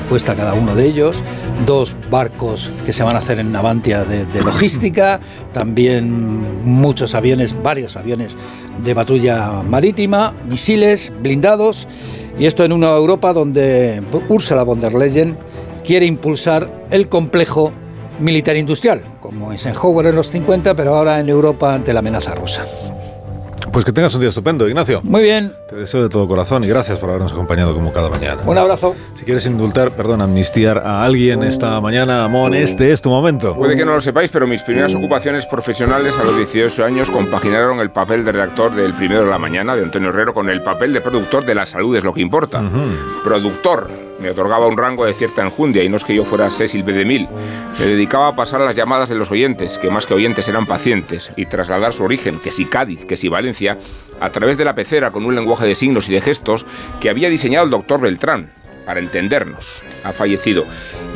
cuesta 0.09 0.35
cada 0.35 0.55
uno 0.55 0.73
de 0.73 0.87
ellos, 0.87 1.23
dos 1.67 1.95
barcos 2.09 2.73
que 2.83 2.93
se 2.93 3.03
van 3.03 3.15
a 3.15 3.19
hacer 3.19 3.39
en 3.39 3.51
Navantia 3.51 4.03
de 4.03 4.43
logística, 4.43 5.19
también 5.53 6.65
muchos 6.65 7.13
aviones, 7.13 7.55
varios 7.61 7.95
aviones 7.95 8.35
de 8.83 8.95
patrulla 8.95 9.63
marítima, 9.63 10.33
misiles, 10.47 11.11
blindados, 11.21 11.87
y 12.37 12.45
esto 12.45 12.63
en 12.63 12.71
una 12.71 12.91
Europa 12.91 13.33
donde 13.33 14.01
Ursula 14.29 14.63
von 14.63 14.79
der 14.79 14.93
Leyen 14.93 15.37
quiere 15.83 16.05
impulsar 16.05 16.87
el 16.91 17.09
complejo 17.09 17.71
militar 18.19 18.55
industrial, 18.55 19.03
como 19.19 19.51
Eisenhower 19.51 20.07
en 20.07 20.15
los 20.15 20.27
50, 20.27 20.75
pero 20.75 20.95
ahora 20.95 21.19
en 21.19 21.29
Europa 21.29 21.73
ante 21.73 21.93
la 21.93 21.99
amenaza 21.99 22.35
rusa. 22.35 22.65
Pues 23.79 23.85
que 23.85 23.93
tengas 23.93 24.13
un 24.13 24.19
día 24.19 24.27
estupendo, 24.27 24.67
Ignacio. 24.67 24.99
Muy 25.03 25.23
bien. 25.23 25.55
Te 25.69 25.77
deseo 25.77 26.03
de 26.03 26.09
todo 26.09 26.27
corazón 26.27 26.65
y 26.65 26.67
gracias 26.67 26.99
por 26.99 27.11
habernos 27.11 27.31
acompañado 27.31 27.73
como 27.73 27.93
cada 27.93 28.09
mañana. 28.09 28.41
Un 28.45 28.57
abrazo. 28.57 28.93
Si 29.15 29.23
quieres 29.23 29.45
indultar, 29.45 29.89
perdón, 29.91 30.19
amnistiar 30.19 30.79
a 30.79 31.05
alguien 31.05 31.43
esta 31.43 31.79
mañana, 31.79 32.25
Amón, 32.25 32.53
este 32.55 32.91
es 32.91 33.01
tu 33.01 33.09
momento. 33.09 33.55
Puede 33.55 33.77
que 33.77 33.85
no 33.85 33.93
lo 33.93 34.01
sepáis, 34.01 34.31
pero 34.31 34.47
mis 34.47 34.63
primeras 34.63 34.93
ocupaciones 34.95 35.45
profesionales 35.45 36.13
a 36.19 36.25
los 36.25 36.35
18 36.35 36.83
años 36.83 37.09
compaginaron 37.09 37.79
el 37.79 37.89
papel 37.89 38.25
de 38.25 38.33
redactor 38.33 38.75
del 38.75 38.93
Primero 38.95 39.23
de 39.23 39.29
la 39.29 39.39
Mañana 39.39 39.77
de 39.77 39.83
Antonio 39.83 40.09
Herrero 40.09 40.33
con 40.33 40.49
el 40.49 40.61
papel 40.61 40.91
de 40.91 40.99
productor 40.99 41.45
de 41.45 41.55
La 41.55 41.65
Salud 41.65 41.95
es 41.95 42.03
lo 42.03 42.13
que 42.13 42.19
importa. 42.19 42.61
Productor 43.23 44.08
me 44.19 44.29
otorgaba 44.29 44.67
un 44.67 44.77
rango 44.77 45.05
de 45.05 45.13
cierta 45.13 45.41
enjundia 45.43 45.83
y 45.83 45.89
no 45.89 45.97
es 45.97 46.03
que 46.03 46.15
yo 46.15 46.25
fuera 46.25 46.49
Cecil 46.49 46.83
B. 46.83 46.93
DeMille. 46.93 47.29
Me 47.79 47.85
dedicaba 47.85 48.27
a 48.27 48.35
pasar 48.35 48.61
las 48.61 48.75
llamadas 48.75 49.09
de 49.09 49.15
los 49.15 49.31
oyentes, 49.31 49.77
que 49.77 49.89
más 49.89 50.05
que 50.05 50.13
oyentes 50.13 50.47
eran 50.47 50.65
pacientes, 50.65 51.31
y 51.35 51.45
trasladar 51.45 51.93
su 51.93 52.03
origen, 52.03 52.39
que 52.39 52.51
si 52.51 52.65
Cádiz, 52.65 53.05
que 53.05 53.17
si 53.17 53.29
Valencia, 53.29 53.77
a 54.19 54.29
través 54.29 54.57
de 54.57 54.65
la 54.65 54.75
pecera 54.75 55.11
con 55.11 55.25
un 55.25 55.35
lenguaje 55.35 55.65
de 55.65 55.75
signos 55.75 56.09
y 56.09 56.13
de 56.13 56.21
gestos 56.21 56.65
que 56.99 57.09
había 57.09 57.29
diseñado 57.29 57.65
el 57.65 57.71
doctor 57.71 58.01
Beltrán 58.01 58.51
para 58.85 58.99
entendernos. 58.99 59.83
Ha 60.03 60.11
fallecido 60.11 60.65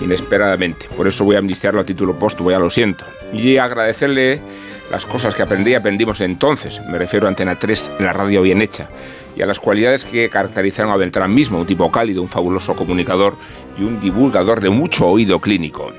inesperadamente. 0.02 0.88
Por 0.96 1.08
eso 1.08 1.26
voy 1.26 1.36
a 1.36 1.40
amnistiarlo 1.40 1.82
a 1.82 1.86
título 1.86 2.18
póstumo, 2.18 2.52
ya 2.52 2.60
lo 2.60 2.70
siento. 2.70 3.04
Y 3.34 3.58
agradecerle 3.58 4.42
las 4.92 5.06
cosas 5.06 5.34
que 5.34 5.42
aprendí 5.42 5.72
y 5.72 5.76
aprendimos 5.76 6.22
entonces. 6.22 6.82
Me 6.88 6.98
refiero 6.98 7.26
a 7.26 7.30
Antena 7.30 7.58
3, 7.58 7.94
la 8.00 8.14
radio 8.14 8.42
bien 8.42 8.62
hecha. 8.62 8.90
Y 9.36 9.42
a 9.42 9.46
las 9.46 9.60
cualidades 9.60 10.06
que 10.06 10.30
caracterizaron 10.30 10.92
a 10.92 10.98
Beltrán 10.98 11.34
mismo, 11.34 11.60
un 11.60 11.66
tipo 11.66 11.92
cálido, 11.92 12.22
un 12.22 12.28
fabuloso 12.28 12.76
comunicador 12.76 13.36
y 13.78 13.84
un 13.84 14.00
divulgador 14.00 14.62
de 14.62 14.70
mucho 14.70 15.08
oído 15.08 15.40
clínico. 15.40 15.92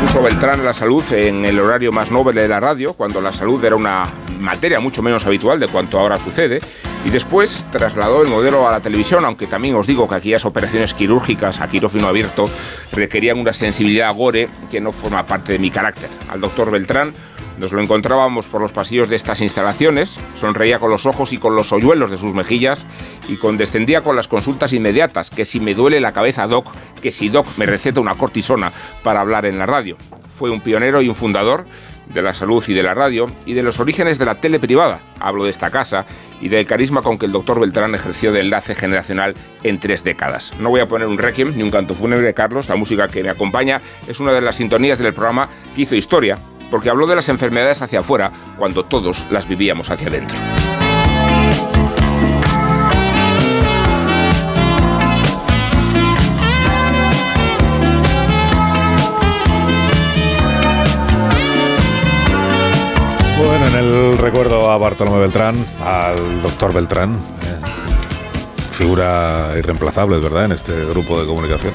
Puso 0.00 0.22
Beltrán 0.22 0.64
la 0.64 0.72
salud 0.72 1.04
en 1.12 1.44
el 1.44 1.58
horario 1.58 1.92
más 1.92 2.10
noble 2.10 2.42
de 2.42 2.48
la 2.48 2.60
radio, 2.60 2.92
cuando 2.92 3.20
la 3.20 3.32
salud 3.32 3.64
era 3.64 3.76
una 3.76 4.12
materia 4.38 4.78
mucho 4.80 5.02
menos 5.02 5.24
habitual 5.26 5.58
de 5.58 5.68
cuanto 5.68 5.98
ahora 5.98 6.18
sucede, 6.18 6.60
y 7.04 7.10
después 7.10 7.66
trasladó 7.70 8.22
el 8.22 8.28
modelo 8.28 8.66
a 8.66 8.72
la 8.72 8.80
televisión, 8.80 9.24
aunque 9.24 9.46
también 9.46 9.76
os 9.76 9.86
digo 9.86 10.08
que 10.08 10.16
aquellas 10.16 10.44
operaciones 10.44 10.92
quirúrgicas 10.92 11.60
a 11.60 11.68
quirófano 11.68 12.08
abierto 12.08 12.50
requerían 12.92 13.38
una 13.38 13.52
sensibilidad 13.52 14.12
gore 14.14 14.48
que 14.70 14.80
no 14.80 14.92
forma 14.92 15.24
parte 15.24 15.52
de 15.52 15.58
mi 15.60 15.70
carácter. 15.70 16.10
Al 16.28 16.40
doctor 16.40 16.70
Beltrán 16.70 17.14
nos 17.58 17.72
lo 17.72 17.80
encontrábamos 17.80 18.46
por 18.46 18.60
los 18.60 18.72
pasillos 18.72 19.08
de 19.08 19.16
estas 19.16 19.40
instalaciones, 19.40 20.18
sonreía 20.34 20.78
con 20.78 20.90
los 20.90 21.06
ojos 21.06 21.32
y 21.32 21.38
con 21.38 21.56
los 21.56 21.72
hoyuelos 21.72 22.10
de 22.10 22.18
sus 22.18 22.34
mejillas 22.34 22.86
y 23.28 23.36
condescendía 23.36 24.02
con 24.02 24.16
las 24.16 24.28
consultas 24.28 24.72
inmediatas, 24.72 25.30
que 25.30 25.44
si 25.44 25.60
me 25.60 25.74
duele 25.74 26.00
la 26.00 26.12
cabeza, 26.12 26.46
doc, 26.46 26.68
que 27.00 27.12
si 27.12 27.28
doc 27.28 27.46
me 27.56 27.66
receta 27.66 28.00
una 28.00 28.14
cortisona 28.14 28.72
para 29.02 29.20
hablar 29.20 29.46
en 29.46 29.58
la 29.58 29.66
radio. 29.66 29.96
Fue 30.28 30.50
un 30.50 30.60
pionero 30.60 31.00
y 31.00 31.08
un 31.08 31.14
fundador 31.14 31.64
de 32.12 32.22
la 32.22 32.34
salud 32.34 32.62
y 32.68 32.74
de 32.74 32.82
la 32.82 32.94
radio 32.94 33.26
y 33.46 33.54
de 33.54 33.62
los 33.62 33.80
orígenes 33.80 34.18
de 34.18 34.26
la 34.26 34.36
tele 34.36 34.60
privada. 34.60 35.00
Hablo 35.18 35.44
de 35.44 35.50
esta 35.50 35.70
casa 35.70 36.04
y 36.40 36.48
del 36.48 36.66
carisma 36.66 37.02
con 37.02 37.18
que 37.18 37.26
el 37.26 37.32
doctor 37.32 37.60
Beltrán 37.60 37.94
ejerció 37.94 38.32
de 38.32 38.40
enlace 38.40 38.74
generacional 38.74 39.34
en 39.62 39.80
tres 39.80 40.04
décadas. 40.04 40.52
No 40.60 40.70
voy 40.70 40.80
a 40.80 40.86
poner 40.86 41.08
un 41.08 41.18
requiem 41.18 41.56
ni 41.56 41.62
un 41.62 41.70
canto 41.70 41.94
fúnebre, 41.94 42.34
Carlos. 42.34 42.68
La 42.68 42.76
música 42.76 43.08
que 43.08 43.22
me 43.22 43.30
acompaña 43.30 43.80
es 44.06 44.20
una 44.20 44.32
de 44.32 44.40
las 44.40 44.56
sintonías 44.56 44.98
del 44.98 45.14
programa 45.14 45.48
que 45.74 45.82
hizo 45.82 45.96
historia, 45.96 46.38
porque 46.70 46.90
habló 46.90 47.06
de 47.06 47.16
las 47.16 47.28
enfermedades 47.28 47.82
hacia 47.82 48.00
afuera 48.00 48.30
cuando 48.58 48.84
todos 48.84 49.24
las 49.30 49.48
vivíamos 49.48 49.90
hacia 49.90 50.08
adentro. 50.08 50.36
Bueno, 63.38 63.66
en 63.68 63.74
el 63.84 64.18
recuerdo 64.18 64.70
a 64.70 64.78
Bartolomé 64.78 65.18
Beltrán, 65.18 65.56
al 65.84 66.42
doctor 66.42 66.72
Beltrán, 66.72 67.14
eh, 67.14 67.60
figura 68.72 69.52
irreemplazable, 69.56 70.18
¿verdad?, 70.18 70.46
en 70.46 70.52
este 70.52 70.84
grupo 70.86 71.20
de 71.20 71.26
comunicación. 71.26 71.72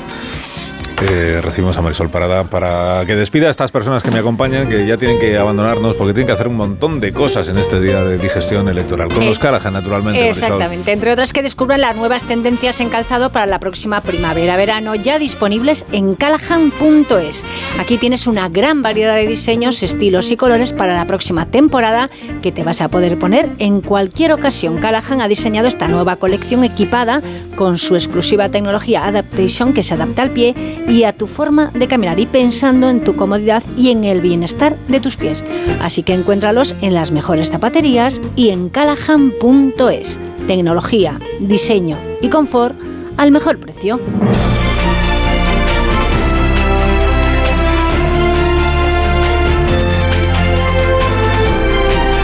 Eh, 1.01 1.39
recibimos 1.41 1.77
a 1.77 1.81
Marisol 1.81 2.09
Parada 2.09 2.43
para 2.43 3.03
que 3.05 3.15
despida 3.15 3.47
a 3.47 3.51
estas 3.51 3.71
personas 3.71 4.03
que 4.03 4.11
me 4.11 4.19
acompañan, 4.19 4.69
que 4.69 4.85
ya 4.85 4.97
tienen 4.97 5.19
que 5.19 5.37
abandonarnos 5.37 5.95
porque 5.95 6.13
tienen 6.13 6.27
que 6.27 6.33
hacer 6.33 6.47
un 6.47 6.55
montón 6.55 6.99
de 6.99 7.11
cosas 7.11 7.47
en 7.49 7.57
este 7.57 7.79
día 7.81 8.03
de 8.03 8.17
digestión 8.17 8.67
electoral. 8.69 9.09
Con 9.09 9.23
Eh, 9.23 9.27
los 9.27 9.39
Callahan, 9.39 9.73
naturalmente. 9.73 10.19
Marisol. 10.19 10.43
Exactamente, 10.43 10.91
entre 10.91 11.11
otras 11.13 11.33
que 11.33 11.41
descubran 11.43 11.81
las 11.81 11.95
nuevas 11.95 12.23
tendencias 12.23 12.79
en 12.81 12.89
calzado 12.89 13.31
para 13.31 13.45
la 13.45 13.59
próxima 13.59 14.01
primavera-verano, 14.01 14.95
ya 14.95 15.17
disponibles 15.19 15.85
en 15.91 16.15
callahan.es. 16.15 17.43
Aquí 17.79 17.97
tienes 17.97 18.27
una 18.27 18.49
gran 18.49 18.81
variedad 18.81 19.15
de 19.15 19.27
diseños, 19.27 19.81
estilos 19.83 20.31
y 20.31 20.37
colores 20.37 20.73
para 20.73 20.93
la 20.93 21.05
próxima 21.05 21.45
temporada 21.45 22.09
que 22.41 22.51
te 22.51 22.63
vas 22.63 22.81
a 22.81 22.89
poder 22.89 23.17
poner 23.17 23.49
en 23.59 23.81
cualquier 23.81 24.33
ocasión. 24.33 24.77
Callahan 24.77 25.21
ha 25.21 25.27
diseñado 25.27 25.67
esta 25.67 25.87
nueva 25.87 26.15
colección 26.17 26.63
equipada 26.63 27.21
con 27.55 27.77
su 27.77 27.95
exclusiva 27.95 28.49
tecnología 28.49 29.05
Adaptation 29.05 29.73
que 29.73 29.83
se 29.83 29.93
adapta 29.93 30.21
al 30.21 30.29
pie 30.31 30.53
y 30.91 31.05
a 31.05 31.13
tu 31.13 31.25
forma 31.25 31.71
de 31.73 31.87
caminar 31.87 32.19
y 32.19 32.25
pensando 32.25 32.89
en 32.89 33.01
tu 33.01 33.15
comodidad 33.15 33.63
y 33.77 33.91
en 33.91 34.03
el 34.03 34.19
bienestar 34.19 34.75
de 34.87 34.99
tus 34.99 35.15
pies. 35.15 35.43
Así 35.79 36.03
que 36.03 36.13
encuéntralos 36.13 36.75
en 36.81 36.93
las 36.93 37.11
mejores 37.11 37.49
zapaterías 37.49 38.21
y 38.35 38.49
en 38.49 38.69
callahan.es. 38.69 40.19
Tecnología, 40.47 41.19
diseño 41.39 41.97
y 42.21 42.29
confort 42.29 42.75
al 43.15 43.31
mejor 43.31 43.57
precio. 43.57 43.99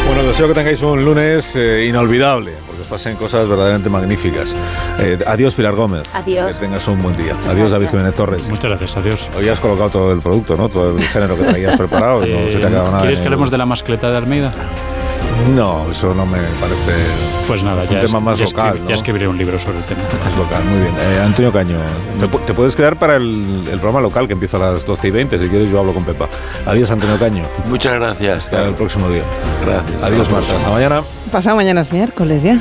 Bueno, 0.08 0.24
deseo 0.24 0.48
que 0.50 0.54
tengáis 0.54 0.82
un 0.82 1.06
lunes 1.06 1.56
eh, 1.56 1.86
inolvidable, 1.88 2.54
pasen 2.88 3.16
cosas 3.16 3.48
verdaderamente 3.48 3.90
magníficas. 3.90 4.56
Eh, 5.00 5.20
adiós, 5.26 5.54
Pilar 5.56 5.76
Gómez. 5.76 6.04
Adiós. 6.14 6.56
Que 6.56 6.66
tengas 6.66 6.88
un 6.88 7.02
buen 7.02 7.16
día. 7.16 7.36
adiós, 7.50 7.72
David 7.72 7.90
Jiménez 7.90 8.16
Torres. 8.16 8.48
Muchas 8.50 8.72
gracias, 8.72 8.98
adiós. 8.98 9.30
Hoy 9.38 9.50
has 9.50 9.60
colocado 9.60 9.90
todo 9.90 10.12
el 10.12 10.20
producto, 10.20 10.56
¿no? 10.56 10.70
Todo 10.70 10.98
el 10.98 11.04
género 11.04 11.38
que 11.38 11.44
traías 11.44 11.78
preparado. 11.78 12.22
no 12.22 12.50
se 12.50 12.58
te 12.60 12.66
ha 12.66 12.70
quedado 12.70 12.86
nada. 12.86 12.98
Eh, 13.00 13.02
¿Quieres 13.02 13.22
que 13.22 13.28
hablemos 13.28 13.52
de 13.52 13.58
la 13.58 13.66
mascleta 13.66 14.10
de 14.10 14.18
Almeida? 14.18 14.52
No, 15.56 15.90
eso 15.92 16.14
no 16.14 16.26
me 16.26 16.38
parece. 16.60 16.94
Pues 17.48 17.64
nada, 17.64 17.84
ya, 17.86 17.92
un 17.92 17.98
es- 17.98 18.06
tema 18.12 18.20
más 18.20 18.38
ya 18.38 18.46
local. 18.46 18.80
¿no? 18.84 18.90
ya 18.90 18.96
escribiré 18.96 19.28
un 19.28 19.38
libro 19.38 19.58
sobre 19.58 19.78
el 19.78 19.84
tema. 19.86 20.02
Es 20.30 20.36
local, 20.38 20.64
muy 20.66 20.80
bien. 20.82 20.94
Eh, 21.00 21.22
Antonio 21.24 21.52
Caño, 21.54 21.78
te, 22.20 22.28
pu- 22.30 22.44
te 22.46 22.54
puedes 22.54 22.76
quedar 22.76 22.98
para 22.98 23.16
el, 23.16 23.64
el 23.72 23.80
programa 23.80 24.02
local 24.02 24.28
que 24.28 24.34
empieza 24.34 24.58
a 24.58 24.72
las 24.74 24.86
12 24.86 25.08
y 25.08 25.12
20. 25.12 25.40
Si 25.40 25.48
quieres, 25.50 25.70
yo 25.70 25.80
hablo 25.80 25.94
con 25.94 26.04
Pepa. 26.04 26.28
Adiós, 26.66 26.92
Antonio 26.92 27.18
Caño. 27.18 27.44
Muchas 27.70 27.94
gracias. 27.94 28.46
Hasta 28.46 28.66
el 28.66 28.74
próximo 28.76 29.10
día. 29.10 29.24
Gracias. 29.66 30.04
Adiós, 30.04 30.30
Marta. 30.30 30.56
Hasta 30.58 30.70
mañana. 30.70 31.02
Pasado 31.32 31.56
mañana 31.56 31.82
es 31.82 31.94
miércoles 31.94 32.44
ya. 32.44 32.60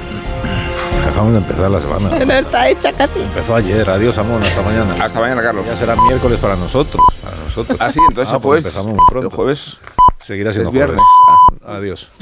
Acabamos 1.08 1.32
de 1.34 1.38
empezar 1.38 1.70
la 1.70 1.80
semana. 1.80 2.10
No 2.26 2.32
está 2.32 2.68
hecha 2.68 2.92
casi. 2.92 3.20
Empezó 3.20 3.54
ayer. 3.56 3.88
Adiós, 3.88 4.18
Amón. 4.18 4.42
Hasta 4.42 4.62
mañana. 4.62 4.94
Hasta 5.02 5.18
mañana, 5.20 5.42
Carlos. 5.42 5.64
Ya 5.66 5.76
será 5.76 5.96
miércoles 5.96 6.38
para 6.38 6.56
nosotros. 6.56 7.02
Para 7.22 7.36
nosotros. 7.36 7.78
Ah, 7.80 7.90
sí, 7.90 8.00
entonces 8.08 8.36
pues 8.42 8.64
empezamos 8.64 8.92
muy 8.94 9.04
pronto. 9.08 9.28
El 9.30 9.34
jueves. 9.34 9.78
Seguirá 10.18 10.52
siendo 10.52 10.70
es 10.70 10.74
viernes. 10.74 10.96
jueves. 11.00 11.40
Adiós. 11.66 12.10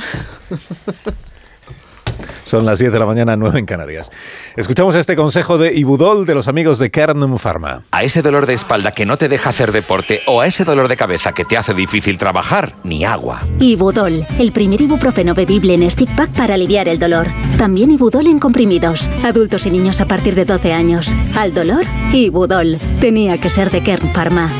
Son 2.44 2.66
las 2.66 2.78
10 2.78 2.92
de 2.92 2.98
la 2.98 3.06
mañana, 3.06 3.36
9 3.36 3.58
en 3.58 3.66
Canarias. 3.66 4.10
Escuchamos 4.56 4.94
este 4.96 5.16
consejo 5.16 5.56
de 5.58 5.74
Ibudol 5.74 6.26
de 6.26 6.34
los 6.34 6.46
amigos 6.46 6.78
de 6.78 6.90
Kernum 6.90 7.38
Pharma. 7.38 7.84
A 7.90 8.04
ese 8.04 8.22
dolor 8.22 8.46
de 8.46 8.52
espalda 8.54 8.92
que 8.92 9.06
no 9.06 9.16
te 9.16 9.28
deja 9.28 9.50
hacer 9.50 9.72
deporte 9.72 10.20
o 10.26 10.40
a 10.40 10.46
ese 10.46 10.64
dolor 10.64 10.88
de 10.88 10.96
cabeza 10.96 11.32
que 11.32 11.44
te 11.44 11.56
hace 11.56 11.74
difícil 11.74 12.18
trabajar, 12.18 12.74
ni 12.84 13.04
agua. 13.04 13.40
Ibudol, 13.60 14.24
el 14.38 14.52
primer 14.52 14.80
ibuprofeno 14.82 15.34
bebible 15.34 15.74
en 15.74 15.90
stick 15.90 16.14
pack 16.14 16.30
para 16.30 16.54
aliviar 16.54 16.86
el 16.86 16.98
dolor. 16.98 17.28
También 17.56 17.90
Ibudol 17.90 18.26
en 18.26 18.38
comprimidos. 18.38 19.08
Adultos 19.24 19.66
y 19.66 19.70
niños 19.70 20.00
a 20.00 20.06
partir 20.06 20.34
de 20.34 20.44
12 20.44 20.72
años. 20.72 21.14
Al 21.36 21.54
dolor, 21.54 21.86
Ibudol. 22.12 22.76
Tenía 23.00 23.40
que 23.40 23.48
ser 23.48 23.70
de 23.70 23.82
Kern 23.82 24.08
Pharma. 24.10 24.50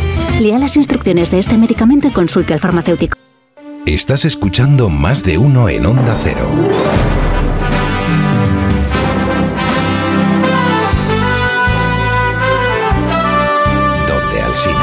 Lea 0.40 0.58
las 0.58 0.76
instrucciones 0.76 1.30
de 1.30 1.38
este 1.38 1.58
medicamento 1.58 2.08
y 2.08 2.12
consulte 2.12 2.54
al 2.54 2.60
farmacéutico. 2.60 3.18
Estás 3.86 4.24
escuchando 4.24 4.88
más 4.88 5.22
de 5.24 5.36
uno 5.36 5.68
en 5.68 5.84
Onda 5.84 6.16
Cero. 6.16 6.48
Donde 14.08 14.40
Alsina. 14.40 14.74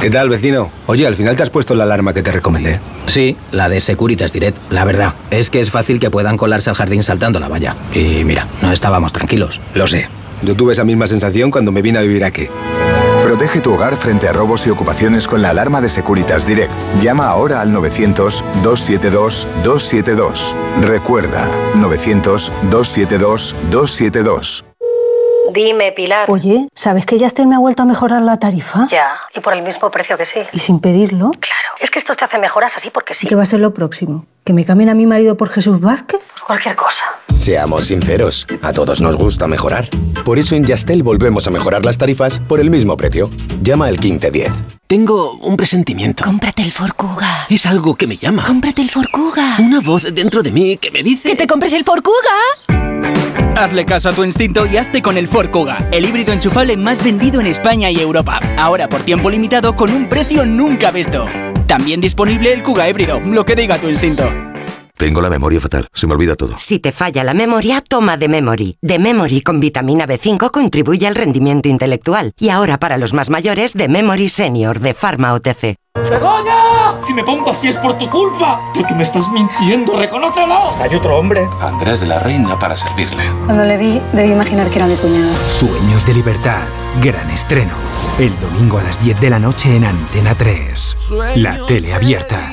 ¿Qué 0.00 0.10
tal, 0.10 0.28
vecino? 0.28 0.72
Oye, 0.86 1.06
al 1.06 1.14
final 1.14 1.36
te 1.36 1.44
has 1.44 1.50
puesto 1.50 1.76
la 1.76 1.84
alarma 1.84 2.12
que 2.12 2.24
te 2.24 2.32
recomendé. 2.32 2.80
Sí, 3.06 3.36
la 3.52 3.68
de 3.68 3.80
Securitas 3.80 4.32
Direct. 4.32 4.58
La 4.72 4.84
verdad, 4.84 5.14
es 5.30 5.50
que 5.50 5.60
es 5.60 5.70
fácil 5.70 6.00
que 6.00 6.10
puedan 6.10 6.36
colarse 6.36 6.68
al 6.68 6.74
jardín 6.74 7.04
saltando 7.04 7.38
la 7.38 7.46
valla. 7.46 7.76
Y 7.94 8.24
mira, 8.24 8.48
no 8.60 8.72
estábamos 8.72 9.12
tranquilos. 9.12 9.60
Lo 9.74 9.86
sé. 9.86 10.08
Yo 10.42 10.56
tuve 10.56 10.72
esa 10.72 10.84
misma 10.84 11.06
sensación 11.06 11.52
cuando 11.52 11.70
me 11.70 11.80
vine 11.80 12.00
a 12.00 12.02
vivir 12.02 12.24
aquí. 12.24 12.48
Protege 13.40 13.62
tu 13.62 13.72
hogar 13.72 13.96
frente 13.96 14.28
a 14.28 14.34
robos 14.34 14.66
y 14.66 14.70
ocupaciones 14.70 15.26
con 15.26 15.40
la 15.40 15.48
alarma 15.48 15.80
de 15.80 15.88
Securitas 15.88 16.46
Direct. 16.46 16.70
Llama 17.00 17.26
ahora 17.26 17.62
al 17.62 17.72
900-272-272. 17.72 20.54
Recuerda, 20.82 21.48
900-272-272. 21.76 24.62
Dime, 25.54 25.92
Pilar. 25.92 26.30
Oye, 26.30 26.68
¿sabes 26.74 27.06
que 27.06 27.18
Yastel 27.18 27.46
me 27.46 27.54
ha 27.54 27.58
vuelto 27.58 27.82
a 27.82 27.86
mejorar 27.86 28.20
la 28.20 28.38
tarifa? 28.38 28.86
Ya, 28.90 29.18
y 29.34 29.40
por 29.40 29.54
el 29.54 29.62
mismo 29.62 29.90
precio 29.90 30.18
que 30.18 30.26
sí. 30.26 30.40
¿Y 30.52 30.58
sin 30.58 30.80
pedirlo? 30.80 31.30
Claro, 31.30 31.70
es 31.80 31.90
que 31.90 31.98
esto 31.98 32.14
te 32.14 32.26
hace 32.26 32.38
mejoras 32.38 32.76
así 32.76 32.90
porque 32.90 33.14
sí. 33.14 33.26
¿Qué 33.26 33.36
va 33.36 33.44
a 33.44 33.46
ser 33.46 33.60
lo 33.60 33.72
próximo? 33.72 34.26
¿Que 34.44 34.52
me 34.52 34.66
cambien 34.66 34.90
a 34.90 34.94
mi 34.94 35.06
marido 35.06 35.38
por 35.38 35.48
Jesús 35.48 35.80
Vázquez? 35.80 36.20
Cualquier 36.50 36.74
cosa. 36.74 37.04
Seamos 37.36 37.84
sinceros, 37.84 38.44
a 38.60 38.72
todos 38.72 39.00
nos 39.00 39.14
gusta 39.14 39.46
mejorar. 39.46 39.88
Por 40.24 40.36
eso 40.36 40.56
en 40.56 40.64
Yastel 40.64 41.04
volvemos 41.04 41.46
a 41.46 41.52
mejorar 41.52 41.84
las 41.84 41.96
tarifas 41.96 42.40
por 42.40 42.58
el 42.58 42.70
mismo 42.70 42.96
precio. 42.96 43.30
Llama 43.62 43.86
al 43.86 43.92
1510. 43.92 44.52
Tengo 44.88 45.34
un 45.34 45.56
presentimiento. 45.56 46.24
Cómprate 46.24 46.62
el 46.62 46.72
Forcuga. 46.72 47.46
Es 47.48 47.66
algo 47.66 47.94
que 47.94 48.08
me 48.08 48.16
llama. 48.16 48.42
Cómprate 48.44 48.82
el 48.82 48.90
Forcuga. 48.90 49.58
Una 49.60 49.78
voz 49.78 50.12
dentro 50.12 50.42
de 50.42 50.50
mí 50.50 50.76
que 50.76 50.90
me 50.90 51.04
dice... 51.04 51.28
¡Que 51.28 51.36
te 51.36 51.46
compres 51.46 51.72
el 51.72 51.84
Forcuga! 51.84 52.18
Hazle 53.54 53.84
caso 53.84 54.08
a 54.08 54.12
tu 54.12 54.24
instinto 54.24 54.66
y 54.66 54.76
hazte 54.76 55.02
con 55.02 55.16
el 55.16 55.28
Ford 55.28 55.50
Kuga, 55.50 55.88
el 55.92 56.04
híbrido 56.04 56.32
enchufable 56.32 56.76
más 56.76 57.04
vendido 57.04 57.40
en 57.40 57.46
España 57.46 57.92
y 57.92 58.00
Europa. 58.00 58.40
Ahora 58.58 58.88
por 58.88 59.02
tiempo 59.02 59.30
limitado 59.30 59.76
con 59.76 59.92
un 59.92 60.08
precio 60.08 60.44
nunca 60.44 60.90
visto. 60.90 61.28
También 61.68 62.00
disponible 62.00 62.52
el 62.52 62.64
Kuga 62.64 62.88
híbrido, 62.88 63.20
lo 63.20 63.44
que 63.44 63.54
diga 63.54 63.78
tu 63.78 63.88
instinto. 63.88 64.49
Tengo 65.00 65.22
la 65.22 65.30
memoria 65.30 65.58
fatal, 65.62 65.88
se 65.94 66.06
me 66.06 66.12
olvida 66.12 66.36
todo. 66.36 66.56
Si 66.58 66.78
te 66.78 66.92
falla 66.92 67.24
la 67.24 67.32
memoria, 67.32 67.80
toma 67.80 68.18
de 68.18 68.28
Memory. 68.28 68.76
De 68.82 68.98
Memory 68.98 69.40
con 69.40 69.58
vitamina 69.58 70.06
B5 70.06 70.50
contribuye 70.50 71.06
al 71.06 71.14
rendimiento 71.14 71.70
intelectual. 71.70 72.32
Y 72.38 72.50
ahora 72.50 72.78
para 72.78 72.98
los 72.98 73.14
más 73.14 73.30
mayores, 73.30 73.72
de 73.72 73.88
Memory 73.88 74.28
Senior 74.28 74.78
de 74.78 74.92
Pharma 74.92 75.32
OTC. 75.32 75.76
¡Begoña! 75.94 77.00
Si 77.00 77.14
me 77.14 77.24
pongo 77.24 77.50
así 77.50 77.68
es 77.68 77.78
por 77.78 77.96
tu 77.96 78.10
culpa. 78.10 78.60
Porque 78.74 78.94
me 78.94 79.04
estás 79.04 79.26
mintiendo, 79.30 79.98
reconócelo. 79.98 80.74
Hay 80.82 80.94
otro 80.94 81.16
hombre. 81.16 81.48
Andrés 81.62 82.00
de 82.00 82.06
la 82.06 82.18
Reina 82.18 82.58
para 82.58 82.76
servirle. 82.76 83.24
Cuando 83.46 83.64
le 83.64 83.78
vi, 83.78 84.02
debí 84.12 84.32
imaginar 84.32 84.68
que 84.68 84.80
era 84.80 84.86
mi 84.86 84.96
cuñado. 84.96 85.32
Sueños 85.48 86.04
de 86.04 86.12
libertad, 86.12 86.60
gran 87.02 87.30
estreno. 87.30 87.72
El 88.18 88.38
domingo 88.38 88.76
a 88.76 88.82
las 88.82 89.02
10 89.02 89.18
de 89.18 89.30
la 89.30 89.38
noche 89.38 89.74
en 89.74 89.86
Antena 89.86 90.34
3. 90.34 90.96
La 91.36 91.64
tele 91.64 91.94
abierta. 91.94 92.52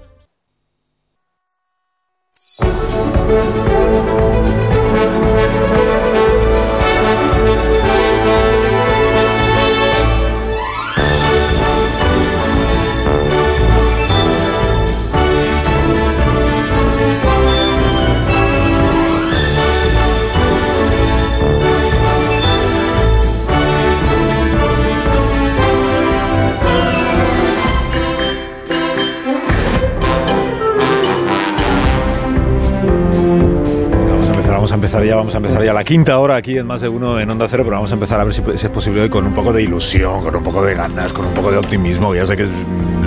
Empezar, 34.97 34.99
vamos 34.99 34.99
a 34.99 34.99
empezar 34.99 35.03
ya, 35.03 35.15
vamos 35.15 35.33
a 35.33 35.37
empezar 35.37 35.63
ya 35.63 35.73
la 35.73 35.83
quinta 35.83 36.19
hora 36.19 36.35
aquí 36.35 36.57
en 36.57 36.67
más 36.67 36.81
de 36.81 36.89
uno 36.89 37.19
en 37.19 37.29
Onda 37.29 37.47
Cero, 37.47 37.63
pero 37.63 37.75
vamos 37.77 37.91
a 37.91 37.93
empezar 37.93 38.19
a 38.19 38.23
ver 38.23 38.33
si, 38.33 38.41
si 38.55 38.65
es 38.65 38.69
posible 38.69 39.01
hoy 39.01 39.09
con 39.09 39.25
un 39.25 39.33
poco 39.33 39.53
de 39.53 39.63
ilusión, 39.63 40.23
con 40.23 40.35
un 40.35 40.43
poco 40.43 40.63
de 40.63 40.73
ganas, 40.73 41.13
con 41.13 41.25
un 41.25 41.33
poco 41.33 41.51
de 41.51 41.57
optimismo. 41.57 42.13
Ya 42.13 42.25
sé 42.25 42.35
que 42.35 42.43
es 42.43 42.49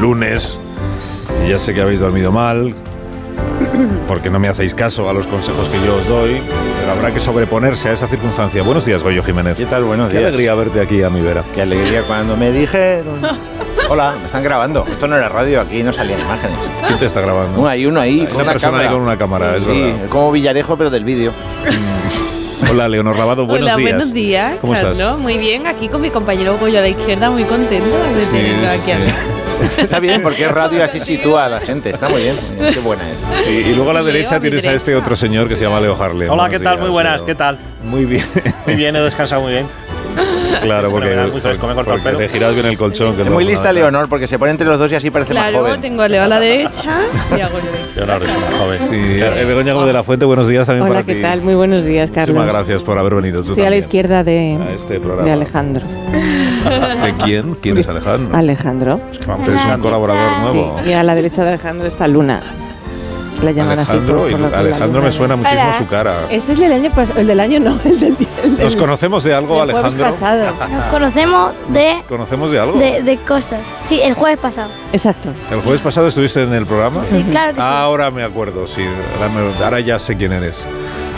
lunes, 0.00 0.58
y 1.44 1.50
ya 1.50 1.58
sé 1.58 1.74
que 1.74 1.82
habéis 1.82 2.00
dormido 2.00 2.32
mal, 2.32 2.74
porque 4.06 4.30
no 4.30 4.38
me 4.38 4.48
hacéis 4.48 4.74
caso 4.74 5.08
a 5.08 5.12
los 5.12 5.26
consejos 5.26 5.68
que 5.68 5.84
yo 5.86 5.96
os 5.96 6.08
doy, 6.08 6.40
pero 6.80 6.92
habrá 6.92 7.12
que 7.12 7.20
sobreponerse 7.20 7.90
a 7.90 7.92
esa 7.92 8.06
circunstancia. 8.06 8.62
Buenos 8.62 8.84
días, 8.84 9.02
Goyo 9.02 9.22
Jiménez. 9.22 9.56
¿Qué 9.56 9.66
tal? 9.66 9.84
Buenos 9.84 10.10
Qué 10.10 10.18
días. 10.18 10.28
alegría 10.28 10.54
verte 10.54 10.80
aquí 10.80 11.02
a 11.02 11.10
mi 11.10 11.20
vera. 11.20 11.44
Qué 11.54 11.62
alegría 11.62 12.02
cuando 12.02 12.36
me 12.36 12.50
dijeron. 12.50 13.20
Hola, 13.94 14.12
me 14.20 14.26
están 14.26 14.42
grabando. 14.42 14.84
Esto 14.88 15.06
no 15.06 15.16
era 15.16 15.28
radio, 15.28 15.60
aquí 15.60 15.80
no 15.84 15.92
salían 15.92 16.18
imágenes. 16.18 16.58
¿Quién 16.84 16.98
te 16.98 17.06
está 17.06 17.20
grabando? 17.20 17.60
Uno 17.60 17.68
hay 17.68 17.86
uno 17.86 18.00
ahí. 18.00 18.22
Hay 18.22 18.26
con 18.26 18.42
una 18.42 18.50
persona 18.50 18.72
cámara. 18.72 18.88
ahí 18.88 18.92
con 18.92 19.02
una 19.02 19.16
cámara, 19.16 19.56
es 19.56 19.62
sí, 19.62 19.70
verdad. 19.70 20.08
como 20.08 20.32
Villarejo, 20.32 20.76
pero 20.76 20.90
del 20.90 21.04
vídeo. 21.04 21.32
Hola, 22.72 22.88
Leonor 22.88 23.16
Lavado, 23.16 23.46
buenos 23.46 23.68
Hola, 23.68 23.76
días. 23.76 23.90
buenos 23.92 24.12
días. 24.12 24.54
¿Cómo 24.60 24.74
estás? 24.74 24.98
Carlos. 24.98 25.20
Muy 25.20 25.38
bien, 25.38 25.68
aquí 25.68 25.86
con 25.88 26.00
mi 26.00 26.10
compañero 26.10 26.58
Goyo 26.58 26.78
a 26.80 26.82
la 26.82 26.88
izquierda, 26.88 27.30
muy 27.30 27.44
contento 27.44 27.86
de 28.16 28.20
Sí, 28.20 28.32
tenerlo 28.32 28.62
sí, 28.68 28.74
aquí 28.74 28.84
sí. 28.86 28.90
al 28.90 29.06
lado. 29.06 29.18
Está 29.78 30.00
bien, 30.00 30.22
porque 30.22 30.44
es 30.44 30.50
radio 30.50 30.78
y 30.78 30.82
así 30.82 30.98
sitúa 30.98 31.44
a 31.44 31.48
la 31.48 31.60
gente. 31.60 31.90
Está 31.90 32.08
muy 32.08 32.22
bien. 32.22 32.34
Qué 32.72 32.80
buena 32.80 33.08
es. 33.12 33.20
Sí, 33.44 33.50
y 33.64 33.74
luego 33.76 33.90
a 33.90 33.94
la 33.94 34.02
Leo 34.02 34.12
derecha 34.12 34.36
a 34.36 34.40
tienes 34.40 34.66
a 34.66 34.72
este 34.72 34.96
otro 34.96 35.14
señor 35.14 35.46
que 35.46 35.56
se 35.56 35.62
llama 35.62 35.80
Leo 35.80 35.94
Harlem. 35.94 36.28
Hola, 36.30 36.42
Buenos 36.42 36.58
¿qué 36.58 36.64
tal? 36.64 36.74
días, 36.74 36.80
Muy 36.82 36.90
buenas, 36.90 37.16
Leo. 37.18 37.26
¿qué 37.26 37.34
tal? 37.36 37.58
Muy 37.84 38.04
bien. 38.06 38.24
Muy 38.66 38.74
bien, 38.74 38.96
he 38.96 39.00
descansado 39.00 39.42
muy 39.42 39.52
bien. 39.52 39.66
claro, 40.62 40.90
porque, 40.90 41.08
Fenomenal, 41.08 41.32
muy 41.32 41.40
fresco, 41.40 41.66
me 41.66 41.72
he 41.72 41.74
cortado 41.76 41.96
el 41.96 42.02
porque 42.02 42.16
pelo. 42.16 42.28
te 42.30 42.32
giras 42.34 42.54
bien 42.54 42.66
el 42.66 42.76
colchón. 42.78 43.14
Que 43.16 43.22
Es 43.22 43.28
no- 43.28 43.34
muy 43.34 43.44
no- 43.44 43.50
lista 43.50 43.72
Leonor, 43.72 44.08
porque 44.08 44.26
se 44.26 44.38
pone 44.38 44.50
entre 44.52 44.66
los 44.66 44.78
dos 44.78 44.90
y 44.92 44.94
así 44.94 45.10
parece 45.10 45.34
más 45.34 45.50
Claro, 45.50 45.64
joven. 45.64 45.80
tengo 45.80 46.02
a 46.02 46.08
Leo 46.08 46.22
a 46.22 46.26
la 46.28 46.40
derecha 46.40 47.00
y. 47.32 47.96
Leonardo 47.96 48.24
es 48.24 48.30
una 48.36 48.58
joven. 48.58 48.78
Sí, 48.78 49.20
eh, 49.22 49.44
Begoña 49.46 49.72
Gómez 49.72 49.86
de 49.88 49.92
la 49.92 50.02
Fuente, 50.02 50.24
buenos 50.24 50.48
días 50.48 50.66
también 50.66 50.84
Hola, 50.86 50.94
para 50.94 51.06
¿qué 51.06 51.14
ti. 51.16 51.22
tal? 51.22 51.40
Muy 51.42 51.54
buenos 51.54 51.84
días, 51.84 52.10
Carlos. 52.10 52.34
Muchísimas 52.36 52.54
gracias 52.66 52.82
por 52.82 52.98
haber 52.98 53.14
venido. 53.14 53.42
Tú 53.42 53.50
Estoy 53.50 53.62
a 53.62 53.70
la 53.70 53.70
también, 53.70 53.84
izquierda 53.84 54.24
de, 54.24 54.58
a 54.60 54.72
este 54.72 54.98
de 54.98 55.32
Alejandro. 55.32 55.84
¿De 57.04 57.14
quién? 57.24 57.54
¿Quién 57.60 57.78
es 57.78 57.88
Alejandro? 57.88 58.36
Alejandro. 58.36 59.00
vamos 59.26 59.48
Es 59.48 59.54
un 59.64 59.80
colaborador 59.80 60.38
nuevo. 60.40 60.80
Sí, 60.82 60.90
y 60.90 60.92
a 60.92 61.02
la 61.02 61.14
derecha 61.14 61.42
de 61.42 61.50
Alejandro 61.50 61.86
está 61.86 62.08
Luna. 62.08 62.42
La 63.44 63.50
llaman 63.52 63.78
así. 63.78 63.92
Alejandro, 63.92 64.18
por- 64.22 64.30
por 64.30 64.50
y 64.50 64.54
Alejandro 64.54 65.02
me 65.02 65.12
suena 65.12 65.36
muchísimo 65.36 65.62
Hola. 65.62 65.78
su 65.78 65.86
cara. 65.86 66.14
Ese 66.30 66.52
es 66.54 66.60
el 66.60 66.68
del 66.68 66.72
año 66.84 66.90
pasado. 66.94 67.20
El 67.20 67.26
del 67.26 67.40
año 67.40 67.60
no, 67.60 67.78
el 67.84 68.00
del, 68.00 68.16
el 68.42 68.56
del- 68.56 68.64
¿Nos 68.64 68.76
conocemos 68.76 69.22
de 69.24 69.34
algo, 69.34 69.60
del 69.66 69.72
jueves 69.76 69.94
Alejandro? 69.94 70.04
pasado. 70.06 70.68
Nos 70.70 70.84
conocemos 70.86 71.52
de, 71.68 72.02
¿Conocemos 72.08 72.50
de 72.50 72.58
algo? 72.60 72.78
de, 72.78 73.02
de 73.02 73.16
cosas. 73.18 73.60
Sí, 73.88 74.00
el 74.02 74.14
jueves 74.14 74.38
pasado. 74.38 74.70
Exacto. 74.92 75.30
¿El 75.50 75.60
jueves 75.60 75.80
pasado 75.82 76.06
estuviste 76.08 76.42
en 76.42 76.54
el 76.54 76.66
programa? 76.66 77.02
Sí, 77.10 77.24
claro 77.30 77.50
que 77.54 77.60
sí. 77.60 77.66
Ah, 77.68 77.82
ahora 77.82 78.10
me 78.10 78.22
acuerdo, 78.24 78.66
sí. 78.66 78.82
Ahora, 79.20 79.28
me- 79.32 79.64
ahora 79.64 79.80
ya 79.80 79.98
sé 79.98 80.16
quién 80.16 80.32
eres. 80.32 80.56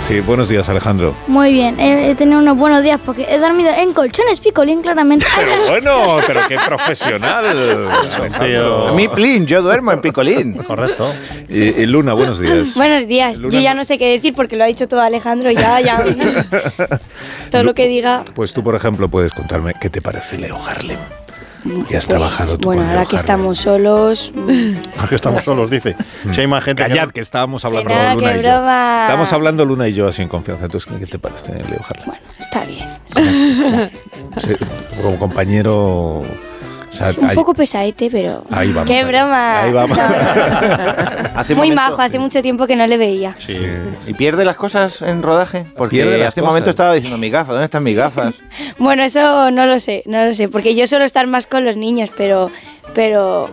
Sí, 0.02 0.20
buenos 0.20 0.48
días, 0.48 0.68
Alejandro. 0.68 1.16
Muy 1.26 1.52
bien, 1.52 1.80
he, 1.80 2.10
he 2.10 2.14
tenido 2.14 2.38
unos 2.38 2.56
buenos 2.56 2.84
días 2.84 3.00
porque 3.04 3.26
he 3.28 3.38
dormido 3.38 3.70
en 3.70 3.92
colchones 3.92 4.38
picolín 4.38 4.80
claramente. 4.80 5.26
Pero 5.34 5.66
bueno, 5.68 6.18
pero 6.24 6.40
qué 6.48 6.56
profesional. 6.64 7.44
Alejandro. 7.44 8.88
A 8.88 8.92
mí, 8.92 9.08
plin, 9.08 9.46
yo 9.46 9.62
duermo 9.62 9.90
en 9.90 10.00
picolín. 10.00 10.52
Correcto. 10.54 11.12
Y, 11.48 11.82
y 11.82 11.86
Luna, 11.86 12.12
buenos 12.12 12.38
días. 12.38 12.74
Buenos 12.76 13.08
días. 13.08 13.38
Luna, 13.38 13.52
Yo 13.52 13.60
ya 13.60 13.74
no 13.74 13.82
sé 13.82 13.98
qué 13.98 14.12
decir 14.12 14.32
porque 14.34 14.54
lo 14.56 14.62
ha 14.62 14.68
dicho 14.68 14.86
todo 14.86 15.00
Alejandro. 15.00 15.50
Ya, 15.50 15.80
ya. 15.80 16.04
todo 17.50 17.64
lo 17.64 17.74
que 17.74 17.88
diga. 17.88 18.22
Pues 18.34 18.52
tú, 18.52 18.62
por 18.62 18.76
ejemplo, 18.76 19.08
puedes 19.08 19.32
contarme 19.32 19.74
qué 19.80 19.90
te 19.90 20.00
parece 20.00 20.38
Leo 20.38 20.56
Harlem. 20.64 20.98
Y 21.66 21.80
has 21.80 21.88
Pues, 21.88 22.06
trabajado 22.06 22.58
tú 22.58 22.68
bueno, 22.68 22.82
ahora 22.88 23.04
que 23.06 23.16
estamos 23.16 23.58
solos. 23.58 24.32
mm, 24.34 24.72
Aquí 25.00 25.14
estamos 25.14 25.42
solos, 25.42 25.68
dice. 25.70 25.96
Si 26.32 26.40
hay 26.40 26.46
más 26.46 26.62
gente 26.64 26.82
que 26.84 26.88
Callad, 26.90 27.06
no- 27.06 27.12
que 27.12 27.20
estábamos 27.20 27.64
hablando 27.64 27.90
nada, 27.90 28.14
Luna 28.14 28.32
que 28.32 28.38
y 28.38 28.42
yo. 28.42 28.48
broma. 28.48 28.98
Estábamos 29.02 29.32
hablando 29.32 29.64
Luna 29.64 29.88
y 29.88 29.92
yo 29.94 30.08
así 30.08 30.22
en 30.22 30.28
confianza. 30.28 30.66
Entonces, 30.66 30.92
¿qué 30.98 31.06
te 31.06 31.18
parece 31.18 31.52
Leo 31.54 31.80
Harlem? 31.88 32.14
Está 32.38 32.64
bien. 32.64 32.88
Sí, 34.38 34.54
como 35.02 35.18
compañero... 35.18 36.22
o 37.00 37.12
sea, 37.12 37.22
Un 37.22 37.30
hay- 37.30 37.36
poco 37.36 37.54
pesadete, 37.54 38.08
pero. 38.10 38.44
Ahí 38.50 38.72
vamos, 38.72 38.88
¡Qué 38.90 38.98
ahí. 38.98 39.04
broma! 39.04 39.62
Ahí 39.62 39.72
vamos. 39.72 39.98
Hace 41.36 41.54
Muy 41.54 41.68
momento- 41.70 41.90
majo, 41.90 42.02
hace 42.02 42.18
mucho 42.18 42.40
tiempo 42.42 42.66
que 42.66 42.76
no 42.76 42.86
le 42.86 42.96
veía. 42.96 43.34
Sí. 43.38 43.58
¿Y 44.06 44.14
pierde 44.14 44.44
las 44.44 44.56
cosas 44.56 45.02
en 45.02 45.22
rodaje? 45.22 45.64
Porque 45.76 45.96
Pierde 45.96 46.24
hace 46.24 46.40
un 46.40 46.46
momento 46.48 46.70
estaba 46.70 46.94
diciendo 46.94 47.18
mi 47.18 47.28
gafa, 47.30 47.52
¿dónde 47.52 47.66
están 47.66 47.82
mis 47.82 47.96
gafas? 47.96 48.34
Bueno, 48.78 49.02
eso 49.02 49.50
no 49.50 49.66
lo 49.66 49.78
sé, 49.78 50.02
no 50.06 50.24
lo 50.24 50.32
sé. 50.34 50.48
Porque 50.48 50.74
yo 50.74 50.86
suelo 50.86 51.04
estar 51.04 51.26
más 51.26 51.46
con 51.46 51.64
los 51.64 51.76
niños, 51.76 52.10
pero. 52.16 52.50
Pero. 52.94 53.50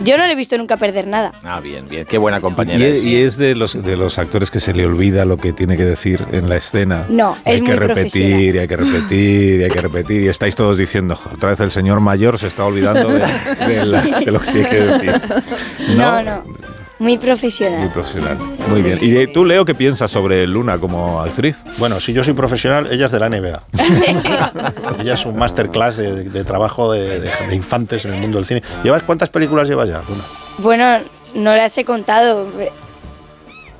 Yo 0.00 0.16
no 0.18 0.26
le 0.26 0.32
he 0.32 0.36
visto 0.36 0.56
nunca 0.58 0.76
perder 0.76 1.06
nada. 1.06 1.32
Ah, 1.44 1.60
bien, 1.60 1.86
bien. 1.88 2.04
Qué 2.06 2.18
buena 2.18 2.40
compañera. 2.40 2.78
Y, 2.78 2.82
es. 2.82 3.04
y 3.04 3.16
es 3.22 3.36
de 3.36 3.54
los, 3.54 3.80
de 3.82 3.96
los 3.96 4.18
actores 4.18 4.50
que 4.50 4.58
se 4.58 4.72
le 4.74 4.84
olvida 4.86 5.24
lo 5.24 5.36
que 5.36 5.52
tiene 5.52 5.76
que 5.76 5.84
decir 5.84 6.20
en 6.32 6.48
la 6.48 6.56
escena. 6.56 7.06
No, 7.08 7.36
hay 7.44 7.54
es 7.56 7.60
que 7.60 7.66
muy 7.68 7.76
repetir, 7.76 8.54
y 8.56 8.58
hay 8.58 8.66
que 8.68 8.76
repetir, 8.76 9.60
y 9.60 9.64
hay 9.64 9.70
que 9.70 9.80
repetir. 9.80 10.22
Y 10.22 10.28
estáis 10.28 10.54
todos 10.56 10.78
diciendo, 10.78 11.14
"Jo, 11.14 11.30
otra 11.34 11.50
vez 11.50 11.60
el 11.60 11.70
señor 11.70 12.00
mayor 12.00 12.38
se 12.38 12.48
está 12.48 12.64
olvidando 12.64 13.08
de, 13.10 13.24
de 13.66 13.86
la- 13.86 14.02
de 14.02 14.30
lo 14.32 14.40
que 14.40 14.50
tiene 14.52 14.68
que 14.68 14.80
decir. 14.80 15.12
No, 15.96 16.22
no. 16.22 16.42
Muy 17.02 17.18
profesional. 17.18 17.90
profesional. 17.92 18.38
Muy 18.68 18.80
bien. 18.80 18.96
¿Y 19.00 19.10
de- 19.10 19.26
tú, 19.26 19.44
Leo, 19.44 19.64
qué 19.64 19.74
piensas 19.74 20.08
sobre 20.10 20.46
Luna 20.46 20.78
como 20.78 21.20
actriz? 21.20 21.58
Bueno, 21.78 21.98
si 22.00 22.12
yo 22.12 22.22
soy 22.22 22.32
profesional, 22.34 22.86
ella 22.92 23.06
es 23.06 23.12
de 23.12 23.18
la 23.18 23.28
NBA. 23.28 23.62
ella 25.00 25.14
es 25.14 25.26
un 25.26 25.36
masterclass 25.36 25.96
de, 25.96 26.14
de- 26.14 26.24
de 26.30 26.44
trabajo 26.44 26.92
de, 26.92 27.20
de- 27.20 27.30
de 27.48 27.54
infantes 27.56 28.04
en 28.04 28.14
el 28.14 28.20
mundo 28.20 28.38
del 28.38 28.46
cine. 28.46 28.62
¿Llevas 28.84 29.02
cuántas 29.02 29.28
películas 29.30 29.68
llevas 29.68 29.88
ya? 29.88 30.02
Luna? 30.08 30.22
Bueno, 30.58 31.00
no 31.34 31.56
las 31.56 31.76
he 31.76 31.84
contado. 31.84 32.46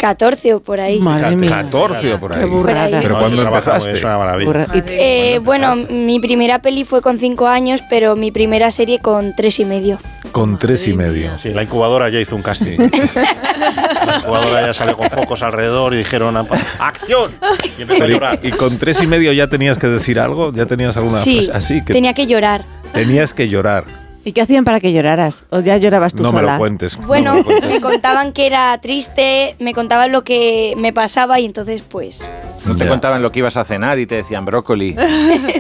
14 0.03 0.55
o 0.55 0.61
por 0.61 0.81
ahí. 0.81 0.99
Madre 0.99 1.37
mía. 1.37 1.49
14 1.63 2.15
o 2.15 2.19
por 2.21 2.33
ahí. 2.35 2.41
Qué 2.41 2.45
burrada. 2.47 2.87
Por 2.87 2.95
ahí. 2.97 3.03
Pero 3.03 3.15
No, 3.15 3.21
cuando 3.21 3.43
empezaste. 3.43 3.93
Es 3.93 4.03
una 4.03 4.19
maravilla. 4.19 4.67
Eh, 4.89 5.41
bueno, 5.45 5.77
mi 5.77 6.19
primera 6.19 6.59
peli 6.61 6.85
fue 6.85 7.01
con 7.01 7.19
5 7.19 7.47
años, 7.47 7.83
pero 7.89 8.17
mi 8.17 8.33
primera 8.33 8.71
serie 8.73 8.99
con 8.99 9.35
3 9.37 9.61
y 9.61 9.65
medio. 9.65 9.99
Con 10.33 10.59
tres 10.59 10.89
y 10.89 10.95
medio. 10.95 11.37
Sí, 11.37 11.51
la 11.53 11.63
incubadora 11.63 12.09
ya 12.09 12.19
hizo 12.19 12.35
un 12.35 12.41
casting. 12.43 12.79
la 14.07 14.17
incubadora 14.19 14.63
ya 14.67 14.73
salió 14.75 14.97
con 14.97 15.11
focos 15.11 15.43
alrededor 15.43 15.93
y 15.93 15.99
dijeron 15.99 16.35
¡Acción! 16.79 17.31
Y 17.79 17.83
empezó 17.83 18.05
a 18.05 18.07
llorar. 18.07 18.41
y, 18.43 18.49
y 18.49 18.51
con 18.53 18.79
tres 18.79 19.03
y 19.03 19.07
medio 19.07 19.31
ya 19.35 19.49
tenías 19.49 19.77
que 19.77 19.89
decir 19.89 20.19
algo, 20.19 20.51
ya 20.53 20.65
tenías 20.65 20.97
alguna 20.97 21.19
Sí, 21.21 21.43
frase 21.45 21.53
así 21.53 21.85
que 21.85 21.93
tenía 21.93 22.15
que 22.15 22.27
llorar. 22.27 22.65
tenías 22.95 23.35
que 23.35 23.49
llorar. 23.51 23.85
¿Y 24.25 24.33
qué 24.33 24.43
hacían 24.43 24.65
para 24.65 24.81
que 24.81 24.93
lloraras? 24.93 25.45
¿O 25.51 25.61
ya 25.61 25.77
llorabas 25.77 26.15
tú 26.15 26.23
No 26.23 26.33
me 26.33 26.43
lo 26.43 26.57
cuentes. 26.59 26.97
Bueno, 26.97 27.31
no 27.31 27.35
me 27.35 27.39
lo 27.41 27.45
cuentes. 27.45 27.71
me 27.71 27.81
contaban 27.81 28.33
que 28.33 28.47
era 28.47 28.79
triste, 28.79 29.57
me 29.59 29.75
contaban 29.75 30.13
lo 30.13 30.23
que 30.23 30.75
me 30.77 30.93
pasaba 30.93 31.41
y 31.41 31.45
entonces 31.45 31.83
pues... 31.83 32.29
No 32.65 32.77
te 32.77 32.85
Ya. 32.85 32.91
contaban 32.91 33.23
lo 33.23 33.33
que 33.33 33.41
ibas 33.41 33.57
a 33.57 33.65
cenar 33.65 33.99
y 33.99 34.07
te 34.07 34.17
decían 34.17 34.45
brócoli. 34.45 34.97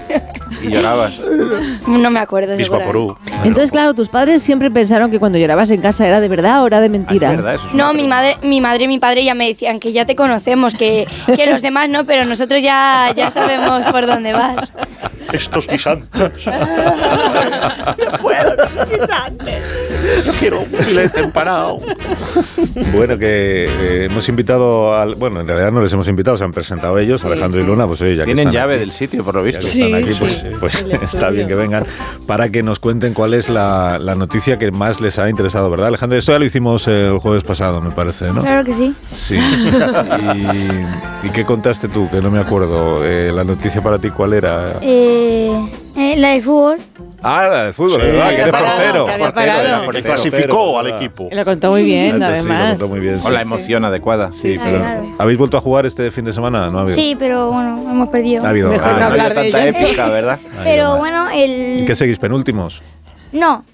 y 0.62 0.68
llorabas. 0.68 1.18
No 1.86 2.10
me 2.10 2.20
acuerdo. 2.20 2.56
Bisbaporú. 2.56 3.16
Entonces, 3.44 3.70
claro, 3.72 3.92
tus 3.94 4.08
padres 4.08 4.42
siempre 4.42 4.70
pensaron 4.70 5.10
que 5.10 5.18
cuando 5.18 5.38
llorabas 5.38 5.70
en 5.72 5.80
casa 5.80 6.06
era 6.06 6.20
de 6.20 6.28
verdad 6.28 6.62
o 6.62 6.66
era 6.68 6.80
de 6.80 6.88
mentira. 6.88 7.30
Ah, 7.30 7.32
es 7.32 7.36
verdad, 7.38 7.54
eso 7.56 7.66
es 7.68 7.74
No, 7.74 7.92
mi 7.94 8.06
madre, 8.06 8.36
mi 8.42 8.60
madre 8.60 8.84
y 8.84 8.88
mi 8.88 8.98
padre 9.00 9.24
ya 9.24 9.34
me 9.34 9.48
decían 9.48 9.80
que 9.80 9.92
ya 9.92 10.06
te 10.06 10.14
conocemos, 10.14 10.74
que, 10.74 11.06
que 11.34 11.50
los 11.50 11.60
demás 11.62 11.88
no, 11.88 12.04
pero 12.06 12.24
nosotros 12.24 12.62
ya, 12.62 13.12
ya 13.16 13.30
sabemos 13.30 13.84
por 13.90 14.06
dónde 14.06 14.32
vas. 14.32 14.72
Estos 15.32 15.66
guisantes. 15.66 16.46
no 16.46 18.18
puedo 18.20 18.56
con 18.56 18.74
los 18.76 18.88
guisantes. 18.90 19.62
Yo 20.26 20.32
quiero 20.34 20.60
un 20.60 20.66
filete 20.66 21.20
empanado. 21.20 21.78
Bueno, 22.94 23.18
que 23.18 23.66
eh, 23.68 24.04
hemos 24.10 24.28
invitado 24.28 24.94
al. 24.94 25.14
Bueno, 25.14 25.40
en 25.40 25.48
realidad 25.48 25.70
no 25.72 25.80
les 25.82 25.92
hemos 25.92 26.08
invitado, 26.08 26.36
se 26.36 26.44
han 26.44 26.52
presentado 26.52 26.91
ellos, 26.98 27.24
Alejandro 27.24 27.60
y 27.60 27.64
Luna, 27.64 27.86
pues 27.86 28.00
oye, 28.02 28.16
ya 28.16 28.22
que 28.24 28.26
Tienen 28.34 28.48
están 28.48 28.62
llave 28.62 28.74
aquí, 28.74 28.80
del 28.80 28.92
sitio, 28.92 29.24
por 29.24 29.34
lo 29.34 29.42
visto. 29.42 29.60
que 29.60 29.66
están 29.66 29.94
aquí, 29.94 30.12
pues, 30.18 30.44
pues 30.60 30.84
está 31.02 31.30
bien 31.30 31.48
que 31.48 31.54
vengan 31.54 31.84
para 32.26 32.50
que 32.50 32.62
nos 32.62 32.78
cuenten 32.78 33.14
cuál 33.14 33.34
es 33.34 33.48
la, 33.48 33.98
la 33.98 34.14
noticia 34.14 34.58
que 34.58 34.70
más 34.70 35.00
les 35.00 35.18
ha 35.18 35.28
interesado, 35.28 35.70
¿verdad, 35.70 35.88
Alejandro? 35.88 36.18
Esto 36.18 36.32
ya 36.32 36.38
lo 36.38 36.44
hicimos 36.44 36.86
eh, 36.88 37.08
el 37.08 37.18
jueves 37.18 37.44
pasado, 37.44 37.80
me 37.80 37.90
parece, 37.90 38.32
¿no? 38.32 38.42
Claro 38.42 38.64
que 38.64 38.74
sí. 38.74 38.94
Sí. 39.12 39.38
¿Y, 40.34 41.26
y 41.26 41.30
qué 41.30 41.44
contaste 41.44 41.88
tú? 41.88 42.08
Que 42.10 42.20
no 42.20 42.30
me 42.30 42.38
acuerdo. 42.38 43.04
Eh, 43.04 43.30
¿La 43.34 43.44
noticia 43.44 43.82
para 43.82 43.98
ti 43.98 44.10
cuál 44.10 44.32
era? 44.32 44.74
Eh, 44.80 45.50
eh, 45.96 46.14
la 46.16 46.30
de 46.30 46.40
fútbol. 46.40 46.78
Ah, 47.22 47.48
la 47.48 47.64
de 47.66 47.72
fútbol, 47.72 48.00
Sí. 48.00 48.06
¿verdad? 48.08 48.28
Que 48.30 48.34
eres 48.42 48.48
parado, 48.48 48.68
portero. 48.76 49.06
que 49.06 49.12
había 49.12 49.26
Portero, 49.26 49.34
parado. 49.52 49.68
era 49.68 49.78
Que 49.80 49.84
portero, 49.84 50.04
clasificó 50.06 50.78
al 50.78 50.86
equipo. 50.88 51.28
Lo 51.30 51.44
contó 51.44 51.70
muy 51.70 51.84
bien, 51.84 52.12
sí, 52.14 52.18
lo 52.18 52.26
además. 52.26 52.68
contó 52.80 52.88
muy 52.88 53.00
bien, 53.00 53.18
sí, 53.18 53.24
Con 53.24 53.32
la 53.34 53.40
sí. 53.40 53.46
emoción 53.46 53.84
adecuada. 53.84 54.32
Sí, 54.32 54.54
Sí, 54.56 54.60
pero 54.64 54.78
claro. 54.78 55.14
¿habéis 55.18 55.38
vuelto 55.38 55.56
a 55.56 55.60
jugar 55.60 55.86
este 55.86 56.10
fin 56.10 56.24
de 56.24 56.32
semana? 56.32 56.70
¿No 56.70 56.78
ha 56.78 56.80
habido? 56.82 56.94
Sí, 56.96 57.16
pero 57.18 57.50
bueno, 57.52 57.78
hemos 57.90 58.08
perdido. 58.08 58.44
Ha 58.44 58.48
habido. 58.48 58.70
Mejor 58.70 58.86
ah, 58.88 58.92
no 58.92 58.98
no 59.00 59.06
había 59.06 59.22
hablar 59.24 59.34
de 59.44 59.50
tanta 59.50 59.68
ello. 59.68 59.78
épica, 59.78 60.08
¿verdad? 60.10 60.38
Pero 60.64 60.96
bueno, 60.98 61.32
¿Y 61.34 61.42
el... 61.42 61.84
qué 61.86 61.94
seguís? 61.94 62.18
¿Penúltimos? 62.18 62.82
No, 63.32 63.64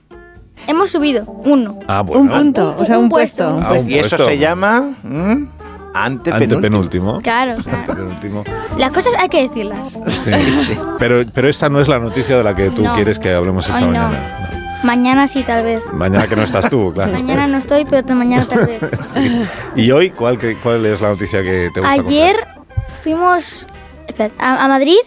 hemos 0.67 0.91
subido 0.91 1.25
uno. 1.45 1.79
Ah, 1.89 2.03
bueno. 2.03 2.23
Un 2.23 2.29
punto, 2.29 2.77
o 2.79 2.85
sea, 2.85 2.99
un, 2.99 3.05
Un 3.05 3.11
puesto, 3.11 3.45
puesto. 3.55 3.57
un 3.57 3.63
Ah, 3.65 3.81
un 3.81 3.91
Y 3.91 3.99
eso 3.99 4.17
puesto. 4.17 4.25
se 4.27 4.39
llama 4.39 4.95
¿mm? 5.03 5.45
Antepenúltimo. 5.95 6.57
Antepenúltimo. 7.15 7.21
Claro, 7.21 7.57
claro. 7.63 7.79
Antepenúltimo. 7.81 8.45
Las 8.77 8.93
cosas 8.93 9.15
hay 9.19 9.29
que 9.29 9.43
decirlas. 9.49 9.91
Sí. 10.09 10.31
Pero, 10.99 11.23
pero 11.33 11.49
esta 11.49 11.69
no 11.69 11.81
es 11.81 11.89
la 11.89 11.99
noticia 11.99 12.37
de 12.37 12.43
la 12.45 12.55
que 12.55 12.71
tú 12.71 12.83
No. 12.83 12.95
quieres 12.95 13.19
que 13.19 13.33
hablemos 13.33 13.69
esta 13.69 13.81
mañana. 13.81 14.39
No. 14.53 14.59
Mañana 14.85 15.27
sí, 15.27 15.43
tal 15.43 15.65
vez. 15.65 15.81
Mañana 15.93 16.27
que 16.27 16.37
no 16.37 16.43
estás 16.43 16.71
tú, 16.71 16.93
claro. 16.95 17.13
Mañana 17.13 17.47
no 17.47 17.59
estoy, 17.59 17.85
pero 17.85 18.15
mañana 18.15 18.45
tal 18.47 18.67
vez. 18.67 18.81
¿Y 19.77 19.91
hoy 19.91 20.11
cuál, 20.11 20.39
cuál 20.63 20.87
es 20.87 21.01
la 21.01 21.09
noticia 21.09 21.43
que 21.43 21.71
te 21.75 21.81
gusta 21.81 21.93
Ayer 21.95 22.47
fuimos 23.03 23.67
espera, 24.07 24.33
a, 24.39 24.65
a 24.65 24.69
Madrid 24.69 24.99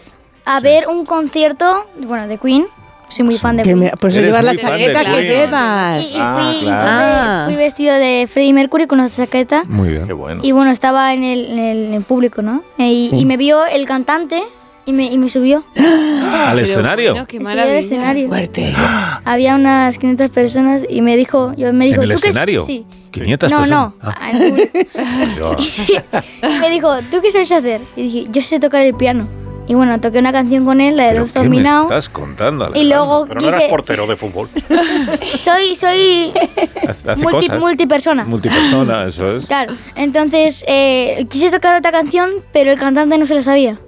a 0.44 0.60
ver 0.60 0.88
un 0.88 1.06
concierto, 1.06 1.86
bueno, 2.04 2.26
de 2.26 2.36
Queen. 2.38 2.66
Soy 3.12 3.24
muy 3.24 3.38
fan 3.38 3.56
de 3.56 3.62
Que 3.62 3.70
Queen. 3.70 3.78
me- 3.78 3.90
por 3.90 4.10
eso 4.10 4.20
llevas 4.20 4.42
la 4.44 4.56
chaqueta 4.56 5.04
que 5.04 5.10
Queen. 5.10 5.26
llevas. 5.26 6.06
Sí, 6.06 6.14
y 6.16 6.18
Ah, 6.20 6.36
fui, 6.52 6.60
claro. 6.64 6.82
fui- 6.82 6.90
Ah. 6.92 7.44
fui 7.46 7.56
vestido 7.56 7.94
de 7.94 8.28
Freddie 8.32 8.52
Mercury 8.52 8.86
con 8.86 9.00
una 9.00 9.10
chaqueta. 9.10 9.64
Muy 9.68 9.90
bien. 9.90 10.06
Qué 10.06 10.12
bueno. 10.12 10.40
Y 10.44 10.52
bueno, 10.52 10.70
estaba 10.70 11.12
en 11.14 11.22
el, 11.24 11.46
en 11.50 11.58
el- 11.58 11.84
en 11.86 11.94
el 11.94 12.02
público, 12.02 12.42
¿no? 12.42 12.62
Eh, 12.78 12.88
Y, 12.92 13.10
Sí. 13.10 13.16
y 13.20 13.24
me 13.24 13.36
vio 13.36 13.64
el 13.66 13.86
cantante 13.86 14.42
y 14.86 14.92
me, 14.92 15.04
y 15.06 15.18
me 15.18 15.28
subió. 15.28 15.64
¿Al 15.76 16.58
escenario? 16.58 17.12
Bueno, 17.12 17.26
qué 17.26 17.36
subió 17.38 17.48
al 17.50 17.56
maravilla. 17.56 17.78
escenario. 17.80 18.28
Fuerte. 18.28 18.74
Había 19.24 19.54
unas 19.54 19.98
500 19.98 20.30
personas 20.30 20.82
y 20.88 21.00
me 21.02 21.16
dijo, 21.16 21.52
yo 21.56 21.72
me 21.72 21.84
dijo, 21.86 22.02
¿En 22.02 22.10
el 22.10 22.16
¿tú 22.16 22.22
qué- 22.22 22.28
escenario? 22.28 22.62
Sí. 22.64 22.84
500 23.12 23.50
No, 23.52 23.58
personas. 23.58 23.92
no. 24.02 24.10
Ah, 24.16 24.30
yo- 25.36 25.56
Y 26.56 26.58
me 26.60 26.70
dijo, 26.70 26.88
¿tú 27.10 27.20
qué 27.20 27.30
sabes 27.30 27.52
hacer? 27.52 27.80
Y 27.94 28.02
dije, 28.04 28.26
yo 28.30 28.40
sé 28.42 28.58
tocar 28.58 28.80
el 28.82 28.94
piano. 28.94 29.28
Y 29.72 29.74
bueno, 29.74 29.98
toqué 30.02 30.18
una 30.18 30.32
canción 30.34 30.66
con 30.66 30.82
él, 30.82 30.98
la 30.98 31.04
de 31.04 31.08
¿Pero 31.12 31.20
Los 31.22 31.32
Dominados. 31.32 31.84
estás 31.84 32.10
contando, 32.10 32.70
Y 32.74 32.84
luego 32.84 33.24
Pero 33.26 33.40
no 33.40 33.48
eras 33.48 33.64
portero 33.70 34.06
de 34.06 34.16
fútbol. 34.16 34.50
Soy, 35.40 35.74
soy 35.76 36.30
multi, 37.16 37.48
multipersona. 37.58 38.24
Multipersona, 38.24 39.06
eso 39.06 39.34
es. 39.38 39.46
Claro, 39.46 39.72
entonces 39.94 40.62
eh, 40.68 41.26
quise 41.30 41.50
tocar 41.50 41.74
otra 41.78 41.90
canción, 41.90 42.28
pero 42.52 42.70
el 42.70 42.78
cantante 42.78 43.16
no 43.16 43.24
se 43.24 43.34
la 43.34 43.42
sabía. 43.42 43.78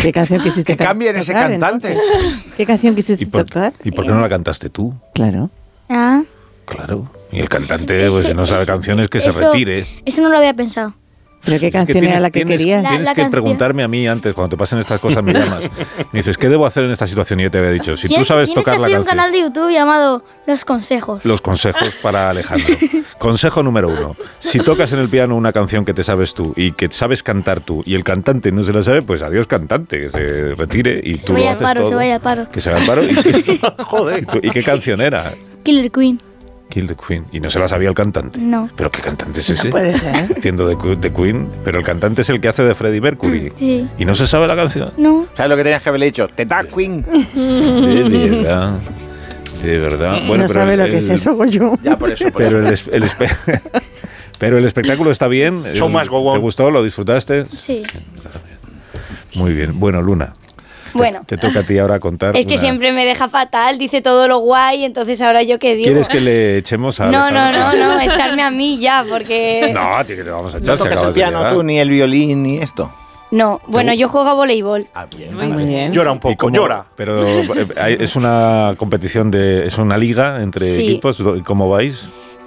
¿Qué 0.00 0.12
canción 0.12 0.40
quisiste 0.42 0.78
Que 0.78 0.82
cambien 0.82 1.14
ese 1.16 1.32
tocar, 1.34 1.50
cantante. 1.50 1.92
entonces? 1.92 2.44
¿Qué 2.56 2.64
canción 2.64 2.94
quisiste 2.94 3.22
¿Y 3.24 3.26
por, 3.26 3.44
tocar? 3.44 3.74
¿Y 3.84 3.90
por 3.90 4.06
qué 4.06 4.12
no 4.12 4.20
la 4.22 4.30
cantaste 4.30 4.70
tú? 4.70 4.94
Claro. 5.12 5.50
Ah, 5.90 6.22
Claro. 6.64 7.12
Y 7.30 7.38
el 7.40 7.50
cantante, 7.50 8.06
Es 8.06 8.14
pues 8.14 8.24
que 8.24 8.32
si 8.32 8.36
no 8.36 8.46
sabe 8.46 8.62
eso- 8.62 8.72
canciones, 8.72 9.10
que 9.10 9.20
se 9.20 9.30
retire. 9.30 9.86
eso 10.06 10.22
no 10.22 10.30
lo 10.30 10.38
había 10.38 10.54
pensado. 10.54 10.94
¿Pero 11.44 11.50
qué 11.50 11.54
Es 11.56 11.60
que 11.60 11.70
canción 11.72 11.92
tienes- 11.94 12.10
era 12.10 12.20
la 12.20 12.30
que 12.30 12.40
tienes- 12.44 12.58
querías? 12.58 12.82
La- 12.82 12.88
Tienes 12.90 13.04
la 13.06 13.12
que 13.12 13.22
canción. 13.22 13.30
preguntarme 13.32 13.82
a 13.82 13.88
mí 13.88 14.06
antes, 14.06 14.32
cuando 14.32 14.50
te 14.50 14.56
pasen 14.56 14.78
estas 14.78 15.00
cosas, 15.00 15.22
me 15.24 15.32
llamas. 15.34 15.64
Me 16.12 16.20
dices, 16.20 16.38
¿qué 16.38 16.48
debo 16.48 16.66
hacer 16.66 16.84
en 16.84 16.90
esta 16.92 17.06
situación? 17.06 17.40
Y 17.40 17.44
yo 17.44 17.50
te 17.50 17.58
había 17.58 17.70
dicho, 17.70 17.96
si 17.96 18.08
tú 18.08 18.24
sabes 18.24 18.52
tocar 18.54 18.74
que 18.74 18.80
la 18.80 18.86
hacer 18.86 18.98
un 18.98 19.04
canción. 19.04 19.18
canal 19.18 19.32
de 19.32 19.40
YouTube 19.40 19.70
llamado 19.72 20.24
Los 20.46 20.64
Consejos. 20.64 21.24
Los 21.24 21.40
consejos 21.40 21.96
para 22.00 22.30
Alejandro. 22.30 22.74
Consejo 23.18 23.62
número 23.62 23.88
uno. 23.88 24.16
Si 24.38 24.58
tocas 24.60 24.92
en 24.92 24.98
el 25.00 25.08
piano 25.08 25.36
una 25.36 25.52
canción 25.52 25.84
que 25.84 25.94
te 25.94 26.04
sabes 26.04 26.34
tú 26.34 26.52
y 26.56 26.72
que 26.72 26.88
sabes 26.92 27.22
cantar 27.22 27.60
tú 27.60 27.82
y 27.86 27.94
el 27.94 28.04
cantante 28.04 28.52
no 28.52 28.62
se 28.64 28.72
la 28.72 28.82
sabe, 28.82 29.02
pues 29.02 29.22
adiós 29.22 29.46
cantante, 29.46 30.00
que 30.00 30.08
se 30.10 30.54
retire 30.54 31.00
y 31.02 31.14
tú 31.16 31.20
Se 31.20 31.28
lo 31.28 31.34
vaya 31.34 31.48
al 31.50 31.54
haces 31.56 31.66
paro, 31.66 31.80
todo. 31.80 31.88
se 31.90 31.94
vaya 31.96 32.14
al 32.16 32.20
paro. 32.20 32.50
Que 32.50 32.60
se 32.60 32.70
vaya 32.70 32.82
al 32.82 32.86
paro. 32.88 33.02
¿Y, 33.04 33.60
Joder. 33.84 34.22
y 34.22 34.26
tú- 34.26 34.40
¿y 34.42 34.50
qué 34.50 34.62
canción 34.62 35.00
era? 35.00 35.34
Killer 35.64 35.90
Queen. 35.90 36.20
Kill 36.72 36.86
the 36.86 36.94
Queen. 36.96 37.26
Y 37.32 37.40
no 37.40 37.50
se 37.50 37.58
la 37.58 37.68
sabía 37.68 37.88
el 37.90 37.94
cantante. 37.94 38.38
No. 38.40 38.70
¿Pero 38.76 38.90
qué 38.90 39.02
cantante 39.02 39.40
es 39.40 39.50
ese? 39.50 39.68
puede 39.68 39.92
ser. 39.92 40.14
Haciendo 40.38 40.66
de, 40.66 40.76
de 40.96 41.12
Queen. 41.12 41.48
Pero 41.64 41.78
el 41.78 41.84
cantante 41.84 42.22
es 42.22 42.30
el 42.30 42.40
que 42.40 42.48
hace 42.48 42.62
de 42.64 42.74
Freddie 42.74 43.00
Mercury. 43.02 43.52
Sí. 43.56 43.86
Y 43.98 44.04
no 44.06 44.14
se 44.14 44.26
sabe 44.26 44.48
la 44.48 44.56
canción. 44.56 44.92
No. 44.96 45.26
¿Sabes 45.34 45.50
lo 45.50 45.56
que 45.56 45.64
tenías 45.64 45.82
que 45.82 45.88
haberle 45.90 46.06
dicho? 46.06 46.28
Teta 46.28 46.64
Queen. 46.64 47.04
De 47.04 48.28
verdad. 48.30 48.78
De 49.62 49.78
verdad. 49.78 50.12
Bueno, 50.26 50.44
no 50.44 50.48
pero 50.48 50.48
sabe 50.48 50.72
el- 50.74 50.78
lo 50.80 50.86
que 50.86 50.96
es 50.98 51.08
eso, 51.10 51.44
yo. 51.44 51.78
Ya, 51.82 51.98
por 51.98 52.08
eso. 52.10 52.24
Por 52.30 52.42
Pero 52.42 52.66
eso. 52.68 52.90
el, 52.92 53.02
el 53.02 53.08
espe- 53.10 53.60
pero 54.38 54.56
el 54.58 54.64
espectáculo 54.64 55.10
está 55.10 55.28
bien. 55.28 55.62
Show 55.74 55.90
go 56.08 56.18
on. 56.20 56.34
¿Te 56.34 56.40
gustó? 56.40 56.70
¿Lo 56.70 56.82
disfrutaste? 56.82 57.46
Sí. 57.50 57.82
Muy 59.34 59.52
bien. 59.54 59.78
Bueno, 59.78 60.02
Luna, 60.02 60.32
Bueno, 60.94 61.22
te 61.26 61.36
toca 61.36 61.60
a 61.60 61.62
ti 61.62 61.78
ahora 61.78 61.98
contar. 61.98 62.36
es 62.36 62.44
que 62.46 62.52
una- 62.54 62.60
siempre 62.60 62.92
me 62.92 63.04
deja 63.04 63.28
fatal, 63.28 63.78
dice 63.78 64.00
todo 64.02 64.28
lo 64.28 64.38
guay, 64.38 64.84
entonces 64.84 65.20
ahora 65.22 65.42
yo 65.42 65.58
qué 65.58 65.74
digo. 65.74 65.86
¿Quieres 65.86 66.08
que 66.08 66.20
le 66.20 66.58
echemos 66.58 67.00
a 67.00 67.06
No, 67.06 67.30
no, 67.30 67.52
no, 67.52 67.72
no, 67.74 68.00
echarme 68.00 68.42
a 68.42 68.50
mí 68.50 68.78
ya, 68.78 69.04
porque... 69.08 69.70
No, 69.74 69.96
a 69.96 70.04
ti 70.04 70.14
que 70.14 70.24
te 70.24 70.30
vamos 70.30 70.54
a 70.54 70.58
echar 70.58 70.76
No 70.78 70.84
si 70.84 70.88
tocas 70.90 71.08
el 71.08 71.14
piano 71.14 71.52
tú, 71.54 71.62
ni 71.62 71.78
el 71.78 71.90
violín, 71.90 72.42
ni 72.42 72.58
esto. 72.58 72.92
No, 73.30 73.62
bueno, 73.66 73.94
yo 73.94 74.08
juego 74.08 74.28
a 74.28 74.34
voleibol. 74.34 74.86
Ah, 74.94 75.06
bien. 75.16 75.34
Muy 75.34 75.64
bien. 75.64 75.90
Llora 75.90 76.12
un 76.12 76.18
¿Y 76.18 76.20
poco, 76.20 76.36
cómo- 76.36 76.54
llora. 76.54 76.84
Pero 76.94 77.26
eh, 77.26 77.66
hay- 77.80 77.96
es 77.98 78.14
una 78.14 78.74
competición 78.76 79.30
de. 79.30 79.66
Es 79.66 79.78
una 79.78 79.96
liga 79.96 80.42
entre 80.42 80.66
Sí. 80.66 80.82
equipos. 80.82 81.18
¿Y 81.38 81.40
¿Cómo 81.40 81.70
vais? 81.70 82.04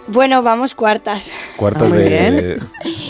Bueno, 0.08 0.44
vamos 0.44 0.76
cuartas. 0.76 1.32
Cuartos 1.58 1.90
muy 1.90 1.98
de. 2.00 2.10
bien. 2.10 2.36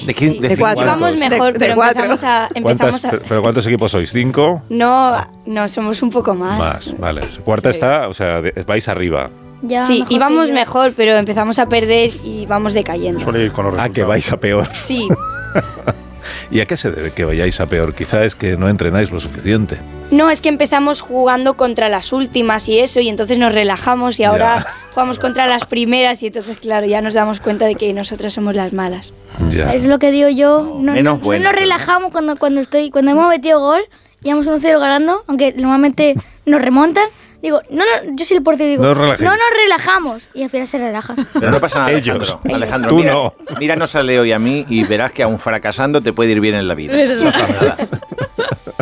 ¿De, 0.05 0.13
Sí. 0.15 0.39
de 0.39 0.57
cuatro. 0.57 0.85
Vamos 0.85 1.17
mejor, 1.17 1.53
De- 1.53 1.59
pero 1.59 1.73
empezamos 1.73 2.23
a... 2.23 2.49
Empezamos 2.53 3.01
¿Cuántas, 3.01 3.05
a... 3.05 3.27
pero, 3.27 3.41
¿cuántos 3.41 3.67
equipos 3.67 3.91
sois? 3.91 4.11
¿Cinco? 4.11 4.61
No, 4.69 5.15
no, 5.45 5.67
somos 5.67 6.01
un 6.01 6.09
poco 6.09 6.33
más. 6.35 6.57
Más, 6.59 6.99
vale. 6.99 7.21
Cuarta 7.43 7.69
está, 7.69 8.07
o 8.07 8.13
sea, 8.13 8.41
de- 8.41 8.51
vais 8.65 8.87
arriba. 8.87 9.29
Ya 9.61 9.85
Sí, 9.87 10.05
íbamos 10.09 10.51
mejor, 10.51 10.93
pero 10.95 11.15
empezamos 11.17 11.59
a 11.59 11.67
perder 11.67 12.11
y 12.23 12.45
vamos 12.45 12.73
decayendo. 12.73 13.19
Suele 13.19 13.43
ir 13.43 13.51
con 13.51 13.65
los 13.65 13.75
Ah, 13.79 13.89
que 13.89 14.03
vais 14.03 14.31
a 14.31 14.37
peor. 14.37 14.67
Sí, 14.75 15.07
¿Y 16.51 16.59
a 16.61 16.65
qué 16.65 16.77
se 16.77 16.91
debe 16.91 17.11
que 17.11 17.25
vayáis 17.25 17.59
a 17.61 17.65
peor? 17.67 17.93
Quizá 17.93 18.23
es 18.25 18.35
que 18.35 18.57
no 18.57 18.69
entrenáis 18.69 19.11
lo 19.11 19.19
suficiente. 19.19 19.77
no, 20.11 20.29
es 20.29 20.39
que 20.41 20.49
empezamos 20.49 21.01
jugando 21.01 21.55
contra 21.55 21.89
las 21.89 22.13
últimas 22.13 22.69
y 22.69 22.79
eso, 22.79 22.99
y 22.99 23.09
entonces 23.09 23.37
nos 23.39 23.51
relajamos 23.53 24.19
y 24.19 24.23
ahora 24.23 24.57
Ya. 24.63 24.73
jugamos 24.93 25.17
contra 25.19 25.47
las 25.47 25.65
primeras 25.65 26.21
y 26.23 26.27
entonces, 26.27 26.57
claro, 26.59 26.85
ya 26.85 27.01
nos 27.01 27.13
damos 27.15 27.39
cuenta 27.39 27.65
de 27.65 27.75
que 27.75 27.91
nosotras 27.93 28.33
somos 28.33 28.53
las 28.55 28.71
malas. 28.73 29.13
Ya. 29.49 29.73
Es 29.73 29.85
lo 29.85 29.97
que 29.99 30.11
digo 30.11 30.29
yo. 30.29 30.77
No, 30.79 30.93
menos 30.93 31.03
no 31.03 31.17
buena, 31.17 31.45
nos 31.51 31.55
relajamos 31.59 32.11
cuando, 32.11 32.35
cuando, 32.37 32.61
estoy, 32.61 32.91
cuando 32.91 33.11
hemos 33.11 33.27
metido 33.29 33.59
gol 33.59 33.81
y 34.23 34.29
vamos 34.29 34.45
1-0 34.47 34.79
ganando, 34.79 35.23
aunque 35.27 35.53
normalmente 35.53 36.15
nos 36.45 36.61
remontan. 36.61 37.05
Digo, 37.45 37.61
no, 37.69 37.83
no, 37.85 38.15
yo 38.15 38.25
soy 38.25 38.37
el 38.37 38.43
portero 38.43 38.65
y 38.67 38.71
digo, 38.71 38.83
No 38.83 38.95
nos 38.95 39.19
relajamos. 39.19 40.23
Y 40.33 40.41
al 40.43 40.49
final 40.49 40.67
se 40.67 40.79
relajan. 40.79 41.15
Pero 41.33 41.51
no 41.51 41.59
pasa 41.59 41.79
nada, 41.79 41.91
Ellos. 41.91 42.15
Alejandro. 42.43 42.55
Alejandro, 42.55 42.89
Tú 42.89 42.97
mira, 42.97 43.13
no. 43.13 43.33
Míranos 43.59 43.95
a 43.95 44.01
Leo 44.03 44.25
y 44.25 44.31
a 44.31 44.39
mí 44.39 44.65
y 44.67 44.83
verás 44.83 45.11
que 45.11 45.21
aún 45.23 45.37
fracasando 45.37 46.01
te 46.01 46.11
puede 46.11 46.31
ir 46.31 46.39
bien 46.39 46.55
en 46.55 46.67
la 46.67 46.73
vida. 46.75 46.93
No 46.95 47.31
pasa 47.31 47.47
nada. 47.61 47.77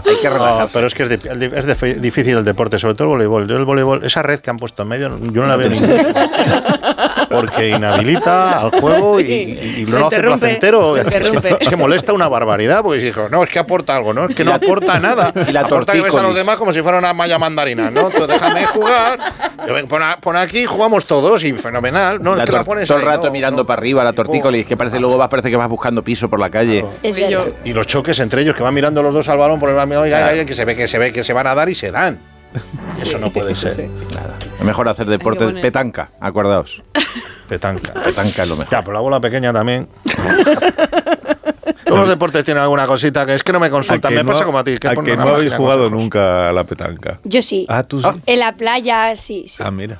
Hay 0.06 0.16
que 0.22 0.27
No, 0.27 0.33
relajarse. 0.33 0.74
pero 0.74 0.88
es 0.88 0.95
que 0.95 1.03
es, 1.03 1.09
de- 1.09 1.51
es 1.56 1.66
de- 1.82 1.93
difícil 1.95 2.38
el 2.38 2.43
deporte, 2.45 2.77
sobre 2.80 2.93
todo 2.95 3.03
el 3.06 3.09
voleibol. 3.09 3.48
Yo 3.48 3.58
el 3.58 3.66
voleibol, 3.66 4.03
esa 4.03 4.22
red 4.22 4.40
que 4.40 4.50
han 4.50 4.58
puesto 4.58 4.83
en 4.83 4.90
medio, 4.90 5.17
yo 5.32 5.42
no 5.42 5.48
la 5.48 5.56
veo 5.56 5.69
ninguna. 5.69 5.93
Porque 7.34 7.70
inhabilita 7.70 8.60
al 8.62 8.72
juego 8.72 9.20
y, 9.20 9.24
y- 9.24 9.76
y 9.82 9.86
no 9.86 10.00
lo 10.00 10.08
hace 10.08 10.20
placentero. 10.22 10.98
Es 10.98 11.06
que, 11.06 11.56
es 11.60 11.68
que 11.68 11.76
molesta 11.76 12.14
una 12.14 12.28
barbaridad, 12.28 12.82
porque 12.84 13.00
dijo, 13.00 13.28
no, 13.30 13.44
es 13.44 13.50
que 13.50 13.60
aporta 13.60 13.95
algo, 13.95 14.14
¿no? 14.14 14.26
Es 14.26 14.36
que 14.36 14.44
no 14.44 14.53
aporta 14.53 15.00
nada. 15.00 15.34
y 15.48 15.52
la 15.52 15.62
aporta 15.62 15.94
que 15.94 16.02
ves 16.02 16.16
a 16.16 16.22
los 16.22 16.36
demás 16.36 16.58
como 16.58 16.72
si 16.74 16.82
fuera 16.82 16.98
una 16.98 17.14
malla 17.14 17.38
mandarina, 17.40 17.90
¿no? 17.92 18.10
Tú 18.10 18.26
déjame 18.28 18.66
jugar, 18.66 19.20
pon, 19.88 20.03
a- 20.03 20.18
pon 20.18 20.36
aquí, 20.38 20.66
jugamos 20.66 21.06
todos 21.06 21.44
y 21.44 21.53
fenomenal. 21.53 22.22
No, 22.22 22.36
La 22.36 22.44
es 22.44 22.50
que 22.50 22.56
la 22.56 22.64
pones 22.64 22.88
todo 22.88 22.98
el 23.00 23.06
rato 23.06 23.26
no, 23.26 23.32
mirando 23.32 23.64
no. 23.64 23.66
para 23.68 23.80
arriba, 23.80 24.03
la 24.03 24.14
tortícolis, 24.14 24.66
que 24.66 24.78
parece 24.78 25.00
luego 25.00 25.18
vas, 25.18 25.30
parece 25.30 25.50
que 25.50 25.58
vas 25.58 25.70
buscando 25.70 26.03
piso 26.03 26.30
por 26.30 26.40
la 26.40 26.50
calle. 26.50 26.86
Es 27.02 27.16
verdad. 27.18 27.48
Y 27.66 27.74
los 27.74 27.88
choques 27.88 28.20
entre 28.20 28.42
ellos, 28.42 28.56
que 28.56 28.64
van 28.64 28.74
mirando 28.74 29.02
los 29.03 29.14
dos 29.14 29.28
al 29.30 29.38
balón 29.38 29.60
por 29.60 29.70
el 29.70 29.76
balón, 29.76 30.03
que 30.45 30.53
se 30.53 30.66
ve 30.66 30.76
que 30.76 30.88
se 30.88 30.98
ve 30.98 31.12
que 31.12 31.24
se 31.24 31.34
van 31.34 31.48
a 31.48 31.56
dar 31.56 31.70
y 31.70 31.76
se 31.76 31.92
dan. 31.92 32.20
Eso 33.01 33.17
no 33.19 33.32
puede 33.32 33.56
ser. 33.56 33.90
Es 34.59 34.65
mejor 34.65 34.88
hacer 34.90 35.07
deporte 35.07 35.45
poner- 35.45 35.61
petanca, 35.61 36.09
acordaos. 36.19 36.82
Petanca. 37.49 37.93
Petanca 37.93 38.43
es 38.43 38.49
lo 38.49 38.56
mejor. 38.56 38.72
Ya, 38.72 38.82
pero 38.82 38.93
la 38.93 38.99
bola 38.99 39.19
pequeña 39.19 39.51
también. 39.53 39.88
Todos 41.85 41.99
los 41.99 42.09
deportes 42.09 42.43
tienen 42.45 42.64
alguna 42.64 42.88
cosita 42.88 43.25
que 43.25 43.35
es 43.35 43.43
que 43.43 43.51
no 43.53 43.59
me 43.59 43.67
¿A 43.67 43.69
consultan. 43.69 44.14
Me 44.14 44.23
no- 44.23 44.32
pasa 44.32 44.45
como 44.45 44.57
a 44.57 44.64
ti. 44.64 44.77
Que 44.77 44.88
a 44.88 44.95
que 44.95 45.15
no 45.17 45.23
habéis 45.27 45.53
jugado 45.53 45.90
nunca 45.90 46.49
a 46.49 46.53
la 46.53 46.64
petanca. 46.64 47.19
Yo 47.23 47.41
sí. 47.41 47.65
Ah, 47.69 47.83
tú 47.83 48.01
sí. 48.01 48.07
En 48.25 48.40
la 48.40 48.53
playa, 48.56 49.15
sí, 49.15 49.45
sí. 49.48 49.61
Ah, 49.64 49.69
mira. 49.72 49.99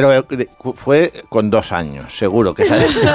Pero 0.00 0.12
eh, 0.40 0.48
fue 0.74 1.24
con 1.28 1.50
dos 1.50 1.72
años, 1.72 2.14
seguro 2.16 2.54
que 2.54 2.64
sabes. 2.64 2.96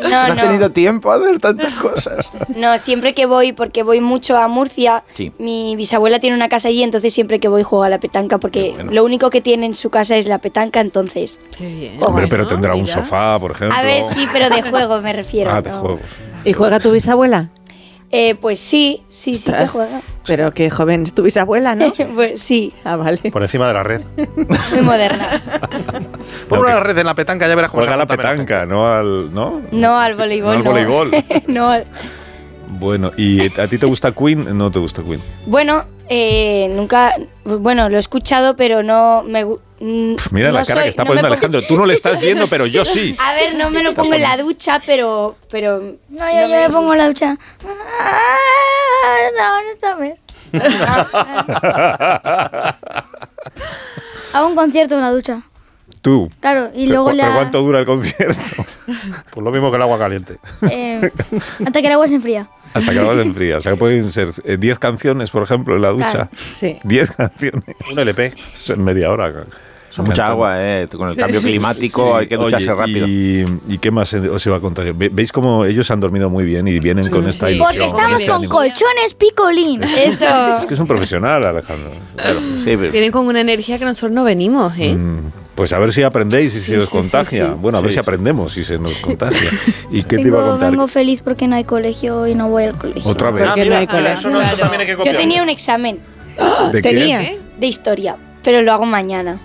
No, 0.00 0.08
No 0.10 0.16
has 0.16 0.36
no. 0.36 0.42
tenido 0.42 0.70
tiempo 0.70 1.10
a 1.10 1.16
hacer 1.16 1.40
tantas 1.40 1.74
cosas. 1.74 2.30
No, 2.54 2.78
siempre 2.78 3.14
que 3.14 3.26
voy, 3.26 3.52
porque 3.52 3.82
voy 3.82 4.00
mucho 4.00 4.36
a 4.38 4.46
Murcia, 4.46 5.02
Sí. 5.14 5.32
mi 5.40 5.74
bisabuela 5.74 6.20
tiene 6.20 6.36
una 6.36 6.48
casa 6.48 6.68
allí, 6.68 6.84
entonces 6.84 7.12
siempre 7.12 7.40
que 7.40 7.48
voy 7.48 7.64
juego 7.64 7.82
a 7.82 7.88
la 7.88 7.98
petanca, 7.98 8.38
porque 8.38 8.76
lo 8.92 9.04
único 9.04 9.28
que 9.28 9.40
tiene 9.40 9.66
en 9.66 9.74
su 9.74 9.90
casa 9.90 10.16
es 10.16 10.28
la 10.28 10.38
petanca, 10.38 10.78
entonces... 10.80 11.40
Qué 11.58 11.66
bien. 11.66 11.96
Hombre, 12.00 12.28
pero 12.28 12.44
¿no? 12.44 12.48
tendrá 12.48 12.74
un 12.76 12.82
Mira. 12.82 12.94
sofá, 12.94 13.40
por 13.40 13.50
ejemplo. 13.50 13.76
A 13.76 13.82
ver, 13.82 14.04
sí, 14.04 14.28
pero 14.32 14.48
de 14.50 14.62
juego 14.62 15.00
me 15.00 15.12
refiero. 15.12 15.50
Ah, 15.50 15.62
de 15.62 15.70
¿no? 15.70 15.80
juegos. 15.80 16.00
¿Y 16.44 16.52
juega 16.52 16.78
tu 16.78 16.92
bisabuela? 16.92 17.50
Eh, 18.10 18.34
pues 18.36 18.58
sí, 18.58 19.02
sí, 19.10 19.34
sí 19.34 19.52
que 19.52 19.66
juega. 19.66 20.00
Pero 20.26 20.52
qué 20.52 20.70
joven 20.70 21.02
es 21.02 21.14
tu 21.14 21.22
bisabuela, 21.22 21.74
¿no? 21.74 21.92
pues 22.14 22.40
sí, 22.40 22.72
Ah, 22.84 22.96
vale. 22.96 23.18
Por 23.30 23.42
encima 23.42 23.68
de 23.68 23.74
la 23.74 23.82
red. 23.82 24.00
muy 24.72 24.80
moderna. 24.80 25.42
Pon 26.48 26.60
No, 26.60 26.64
una 26.66 26.80
red 26.80 26.96
en 26.98 27.06
la 27.06 27.14
petanca, 27.14 27.46
ya 27.46 27.54
verás 27.54 27.70
cómo 27.70 27.82
Juega 27.82 27.92
se 27.92 27.94
a 27.94 27.98
la 27.98 28.06
petanca, 28.06 28.64
no 28.66 28.90
al. 28.92 29.32
¿No? 29.34 29.60
No 29.72 29.98
al 29.98 30.14
voleibol. 30.14 30.52
No 30.54 30.58
al 30.58 30.62
voleibol. 30.64 31.10
No 31.48 31.68
al- 31.68 31.84
Bueno, 32.70 33.12
¿y 33.16 33.46
a 33.60 33.66
ti 33.66 33.78
te 33.78 33.86
gusta 33.86 34.12
Queen? 34.12 34.56
No 34.56 34.70
te 34.70 34.78
gusta 34.78 35.02
Queen. 35.02 35.22
Bueno, 35.46 35.84
eh, 36.08 36.68
nunca... 36.74 37.14
Bueno, 37.44 37.88
lo 37.88 37.96
he 37.96 37.98
escuchado, 37.98 38.56
pero 38.56 38.82
no 38.82 39.22
me... 39.24 39.44
mm, 39.44 40.14
Pf, 40.16 40.32
Mira 40.32 40.48
no 40.48 40.54
la 40.54 40.64
cara 40.64 40.74
soy- 40.80 40.82
que 40.84 40.88
está 40.90 41.04
no 41.04 41.08
poniendo 41.08 41.28
Alejandro. 41.28 41.62
Tú 41.66 41.76
no 41.78 41.86
le 41.86 41.94
estás 41.94 42.20
viendo, 42.20 42.46
pero 42.48 42.66
yo 42.66 42.84
sí. 42.84 43.16
A 43.24 43.32
ver, 43.34 43.54
no 43.54 43.70
me 43.70 43.82
lo 43.82 43.94
pongo 43.94 44.14
en 44.14 44.22
la 44.22 44.36
ducha, 44.36 44.80
pero... 44.84 45.36
pero 45.50 45.80
No, 46.08 46.30
yo, 46.30 46.46
yo 46.48 46.56
me 46.60 46.70
pongo 46.70 46.92
en 46.92 46.98
la 46.98 47.06
ducha. 47.08 47.38
Ah, 48.00 49.16
no, 49.38 49.70
está 49.72 49.94
bien. 49.96 50.16
Hago 54.32 54.46
un 54.48 54.54
concierto 54.56 54.94
en 54.94 55.00
la 55.00 55.10
ducha. 55.10 55.42
Tú. 56.02 56.30
Claro, 56.40 56.68
y 56.74 56.80
Pero 56.86 56.90
luego 56.92 57.04
cu- 57.10 57.16
le 57.16 57.22
¿Pero 57.22 57.34
cuánto 57.34 57.62
dura 57.62 57.80
el 57.80 57.86
concierto? 57.86 58.40
Pues 59.30 59.44
lo 59.44 59.50
mismo 59.50 59.70
que 59.70 59.76
el 59.76 59.82
agua 59.82 59.98
caliente. 59.98 60.36
eh, 60.70 61.10
hasta 61.66 61.80
que 61.80 61.86
el 61.86 61.92
agua 61.92 62.08
se 62.08 62.14
enfría. 62.14 62.48
Hasta 62.74 62.92
que 62.92 62.98
se 62.98 63.22
enfría. 63.22 63.58
O 63.58 63.60
sea, 63.60 63.72
que 63.72 63.78
pueden 63.78 64.10
ser 64.10 64.28
eh, 64.44 64.56
10 64.58 64.78
canciones, 64.78 65.30
por 65.30 65.42
ejemplo, 65.42 65.76
en 65.76 65.82
la 65.82 65.90
ducha. 65.90 66.10
Claro, 66.10 66.30
sí. 66.52 66.78
10 66.84 67.10
canciones. 67.12 67.76
Un 67.90 67.98
LP. 67.98 68.34
En 68.68 68.84
media 68.84 69.10
hora. 69.10 69.46
Son 69.90 70.04
mucha 70.04 70.26
agua, 70.28 70.54
¿eh? 70.62 70.86
Con 70.94 71.08
el 71.08 71.16
cambio 71.16 71.40
climático 71.42 72.14
hay 72.16 72.26
que 72.28 72.36
ducharse 72.36 72.70
Oye, 72.70 72.80
rápido. 72.80 73.06
Y, 73.08 73.44
y 73.68 73.78
qué 73.78 73.90
más 73.90 74.12
os 74.14 74.44
iba 74.46 74.56
a 74.56 74.60
contar? 74.60 74.92
Ve- 74.92 75.08
¿Veis 75.12 75.32
cómo 75.32 75.64
ellos 75.64 75.90
han 75.90 75.98
dormido 76.00 76.28
muy 76.30 76.44
bien 76.44 76.68
y 76.68 76.78
vienen 76.78 77.08
con 77.08 77.26
esta 77.26 77.50
ilusión? 77.50 77.66
Porque 77.72 77.86
estamos 77.86 78.24
con 78.24 78.34
ánimo? 78.36 78.52
colchones 78.52 79.14
picolín. 79.18 79.82
Eso. 79.82 80.58
Es 80.60 80.66
que 80.66 80.74
es 80.74 80.80
un 80.80 80.86
profesional, 80.86 81.44
Alejandro. 81.44 81.90
Vienen 82.64 83.10
con 83.12 83.26
una 83.26 83.40
energía 83.40 83.78
que 83.78 83.84
nosotros 83.84 84.12
no 84.12 84.24
venimos, 84.24 84.72
¿eh? 84.78 84.96
Pues 85.54 85.72
a 85.72 85.78
ver 85.80 85.92
si 85.92 86.04
aprendéis 86.04 86.54
y 86.54 86.60
si 86.60 86.66
Sí, 86.70 86.76
os 86.76 86.84
sí, 86.84 86.90
sí, 86.90 86.96
contagia. 86.98 87.46
sí. 87.48 87.52
Bueno, 87.58 87.78
a 87.78 87.80
ver 87.80 87.90
Sí. 87.90 87.94
si 87.94 87.98
aprendemos 88.00 88.52
si 88.52 88.62
se 88.62 88.78
nos 88.78 88.94
contagia. 89.00 89.50
¿Y 89.90 90.04
qué 90.04 90.16
te 90.16 90.22
iba 90.22 90.38
a 90.38 90.42
Vengo, 90.42 90.50
contar? 90.52 90.70
vengo 90.70 90.86
feliz 90.86 91.20
porque 91.20 91.48
no 91.48 91.56
hay 91.56 91.64
colegio 91.64 92.28
y 92.28 92.36
no 92.36 92.48
voy 92.48 92.62
al 92.64 92.78
colegio. 92.78 93.10
Otra 93.10 93.32
vez. 93.32 93.44
Ah, 93.48 93.54
mira, 93.56 93.82
eso, 94.12 94.30
no, 94.30 94.40
eso 94.40 94.56
también 94.56 94.82
hay 94.82 94.86
que 94.86 95.04
Yo 95.04 95.16
tenía 95.16 95.42
un 95.42 95.48
examen 95.48 95.98
¿De? 96.72 96.80
¿Tenías? 96.80 97.44
de 97.58 97.66
historia, 97.66 98.14
pero 98.44 98.62
lo 98.62 98.72
hago 98.72 98.84
mañana. 98.86 99.40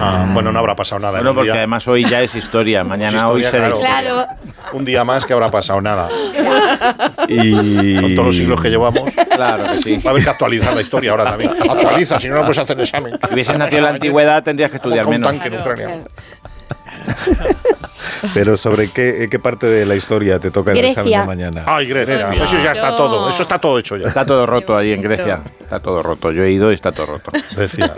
Ah, 0.00 0.26
bueno, 0.32 0.52
no 0.52 0.58
habrá 0.60 0.76
pasado 0.76 1.00
nada. 1.00 1.18
en 1.18 1.24
Bueno, 1.24 1.34
porque 1.34 1.50
día. 1.50 1.58
además 1.58 1.86
hoy 1.88 2.04
ya 2.04 2.20
es 2.22 2.34
historia, 2.34 2.84
mañana 2.84 3.18
Es 3.18 3.24
hoy 3.24 3.42
historia, 3.42 3.50
será 3.50 3.76
claro. 3.76 4.20
historia. 4.20 4.36
Un 4.72 4.84
día 4.84 5.04
más 5.04 5.26
que 5.26 5.32
habrá 5.32 5.50
pasado 5.50 5.80
nada. 5.80 6.08
Y... 7.28 8.00
Con 8.00 8.14
todos 8.14 8.26
los 8.26 8.36
siglos 8.36 8.60
que 8.60 8.68
llevamos. 8.70 9.10
Claro 9.34 9.64
que 9.72 9.82
sí. 9.82 9.96
Va 9.98 10.10
a 10.10 10.12
haber 10.12 10.24
que 10.24 10.30
actualizar 10.30 10.74
la 10.74 10.80
historia 10.82 11.10
ahora 11.10 11.24
también. 11.24 11.50
Actualiza, 11.70 12.20
si 12.20 12.28
no, 12.28 12.36
no 12.36 12.40
puedes 12.42 12.58
hacer 12.58 12.76
el 12.76 12.82
examen. 12.84 13.18
Si 13.28 13.34
hubieses 13.34 13.58
nacido 13.58 13.78
en 13.78 13.84
la 13.84 13.90
antigüedad 13.90 14.42
tendrías 14.42 14.70
que 14.70 14.76
estudiar 14.76 15.04
Como 15.04 15.16
un 15.16 15.20
menos. 15.22 15.38
tanque 15.38 15.54
en 15.54 15.60
Ucrania. 15.60 15.98
Pero 18.34 18.56
sobre 18.56 18.88
qué, 18.90 19.26
qué 19.30 19.38
parte 19.38 19.66
de 19.66 19.86
la 19.86 19.94
historia 19.96 20.38
te 20.38 20.50
toca 20.50 20.72
el 20.72 20.78
Grecia. 20.78 21.00
examen 21.02 21.20
de 21.20 21.26
mañana. 21.26 21.64
Ay, 21.66 21.86
Grecia. 21.86 22.28
Grecia. 22.28 22.44
Eso 22.44 22.56
ya 22.62 22.72
está 22.72 22.96
todo. 22.96 23.28
Eso 23.28 23.42
está 23.42 23.58
todo 23.58 23.78
hecho 23.78 23.96
ya. 23.96 24.08
Está 24.08 24.24
todo 24.24 24.46
roto 24.46 24.76
ahí 24.76 24.92
en 24.92 25.02
Grecia. 25.02 25.40
Está 25.60 25.80
todo 25.80 26.02
roto. 26.02 26.30
Yo 26.30 26.44
he 26.44 26.50
ido 26.50 26.70
y 26.70 26.74
está 26.74 26.92
todo 26.92 27.06
roto. 27.06 27.32
Grecia. 27.56 27.92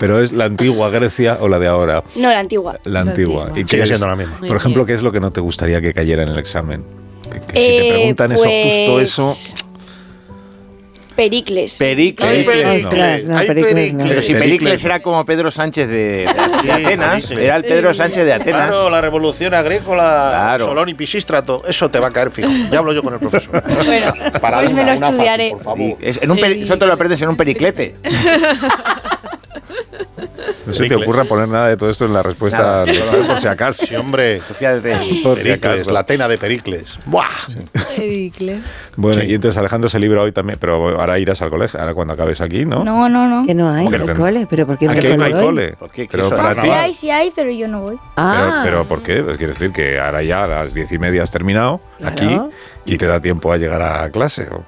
Pero 0.00 0.20
es 0.20 0.32
la 0.32 0.46
antigua 0.46 0.90
Grecia 0.90 1.36
o 1.40 1.46
la 1.48 1.58
de 1.60 1.68
ahora. 1.68 2.02
No, 2.16 2.30
la 2.30 2.40
antigua. 2.40 2.80
La 2.84 3.00
antigua. 3.00 3.42
antigua. 3.44 3.60
¿Y 3.60 3.64
qué 3.64 3.70
Sigue 3.70 3.82
es- 3.82 3.88
siendo 3.90 4.06
la 4.08 4.16
misma. 4.16 4.36
Por 4.38 4.56
ejemplo, 4.56 4.82
bien. 4.82 4.86
¿qué 4.88 4.94
es 4.94 5.02
lo 5.02 5.12
que 5.12 5.20
no 5.20 5.30
te 5.30 5.40
gustaría 5.40 5.80
que 5.80 5.92
cayera 5.94 6.22
en 6.24 6.30
el 6.30 6.38
examen? 6.38 6.82
Que, 7.30 7.40
que 7.52 7.60
si 7.60 7.66
Eh, 7.66 7.80
te 7.82 7.88
preguntan 7.94 8.32
eso, 8.32 8.42
justo 8.42 8.92
pues- 8.94 9.08
eso. 9.08 9.36
Pericles. 11.16 11.76
Pericles. 11.76 12.30
Pericles. 12.46 12.84
Ostras, 12.86 13.24
no, 13.24 13.36
Ay, 13.36 13.46
Pericles, 13.46 13.92
no. 13.92 14.04
Pero 14.08 14.22
si 14.22 14.32
Pericles 14.32 14.82
era 14.86 15.02
como 15.02 15.22
Pedro 15.26 15.50
Sánchez 15.50 15.86
de, 15.86 15.94
de- 15.94 16.24
de 16.24 16.28
Sí, 16.62 16.70
Atenas, 16.70 17.10
Pericles. 17.26 17.38
era 17.44 17.56
el 17.56 17.64
Pedro 17.64 17.92
Sánchez 17.92 18.24
de 18.24 18.32
Atenas. 18.32 18.66
Claro, 18.68 18.88
la 18.88 19.00
revolución 19.02 19.52
agrícola, 19.52 20.30
Claro. 20.32 20.64
Solón 20.64 20.88
y 20.88 20.94
Pisístrato, 20.94 21.62
eso 21.68 21.90
te 21.90 21.98
va 21.98 22.06
a 22.06 22.10
caer 22.10 22.30
fijo. 22.30 22.48
Ya 22.70 22.78
hablo 22.78 22.94
yo 22.94 23.02
con 23.02 23.12
el 23.12 23.20
profesor. 23.20 23.62
Bueno, 23.84 24.14
Para 24.40 24.58
pues 24.60 24.72
me 24.72 24.80
una- 24.82 24.92
lo 24.92 24.96
una 24.98 25.06
fácil, 25.06 25.14
estudiaré. 25.16 25.50
por 25.50 25.62
favor. 25.62 25.96
Es- 26.00 26.20
en 26.22 26.30
un 26.30 26.38
peri- 26.38 26.62
eso 26.62 26.78
te 26.78 26.86
lo 26.86 26.92
aprendes 26.94 27.20
en 27.20 27.28
un 27.28 27.36
periclete. 27.36 27.96
No 30.66 30.72
se 30.74 30.86
te 30.88 30.94
ocurra 30.94 31.24
poner 31.24 31.48
nada 31.48 31.68
de 31.68 31.76
todo 31.76 31.90
esto 31.90 32.04
en 32.04 32.12
la 32.12 32.22
respuesta, 32.22 32.84
sabes 32.86 33.26
por 33.26 33.40
si 33.40 33.48
acaso. 33.48 33.86
Sí, 33.86 33.94
hombre. 33.96 34.40
Por 35.22 35.38
si 35.38 35.44
Pericles, 35.44 35.74
acaso. 35.74 35.90
la 35.92 36.04
tena 36.04 36.28
de 36.28 36.38
Pericles. 36.38 36.98
¡Buah! 37.06 37.26
Pericles. 37.96 38.60
Bueno, 38.96 39.20
Sí. 39.22 39.28
y 39.28 39.34
entonces 39.34 39.56
Alejandro 39.58 39.88
se 39.88 39.98
libra 39.98 40.22
hoy 40.22 40.32
también, 40.32 40.58
pero 40.60 41.00
ahora 41.00 41.18
irás 41.18 41.40
al 41.42 41.50
colegio, 41.50 41.80
ahora 41.80 41.94
cuando 41.94 42.14
acabes 42.14 42.40
aquí, 42.40 42.64
¿no? 42.64 42.84
No, 42.84 43.08
no, 43.08 43.26
no. 43.26 43.46
Que 43.46 43.54
no 43.54 43.70
hay 43.70 43.86
el 43.86 44.04
ten- 44.04 44.16
cole, 44.16 44.46
pero 44.48 44.66
¿por 44.66 44.76
qué 44.78 44.88
Aquí 44.88 45.08
me 45.08 45.16
no 45.16 45.24
hay 45.24 45.32
qué? 45.32 45.76
¿Qué 45.92 46.08
Pero 46.10 46.30
para 46.30 46.54
Sí 46.54 46.68
hay, 46.68 46.94
sí 46.94 47.10
hay, 47.10 47.32
pero 47.34 47.50
yo 47.50 47.66
no 47.68 47.80
voy. 47.80 47.98
Ah, 48.16 48.60
Pero, 48.64 48.76
pero 48.82 48.88
¿por 48.88 49.02
qué? 49.02 49.22
Pues 49.22 49.36
quiere 49.38 49.52
decir 49.52 49.72
que 49.72 49.98
ahora 49.98 50.22
ya 50.22 50.44
a 50.44 50.46
las 50.46 50.74
diez 50.74 50.90
y 50.92 50.98
media 50.98 51.22
has 51.22 51.30
terminado 51.30 51.80
Claro. 51.98 52.12
aquí 52.12 52.40
y 52.84 52.96
te 52.98 53.06
da 53.06 53.20
tiempo 53.20 53.52
a 53.52 53.56
llegar 53.56 53.80
a 53.82 54.10
clase. 54.10 54.46
¿o? 54.50 54.64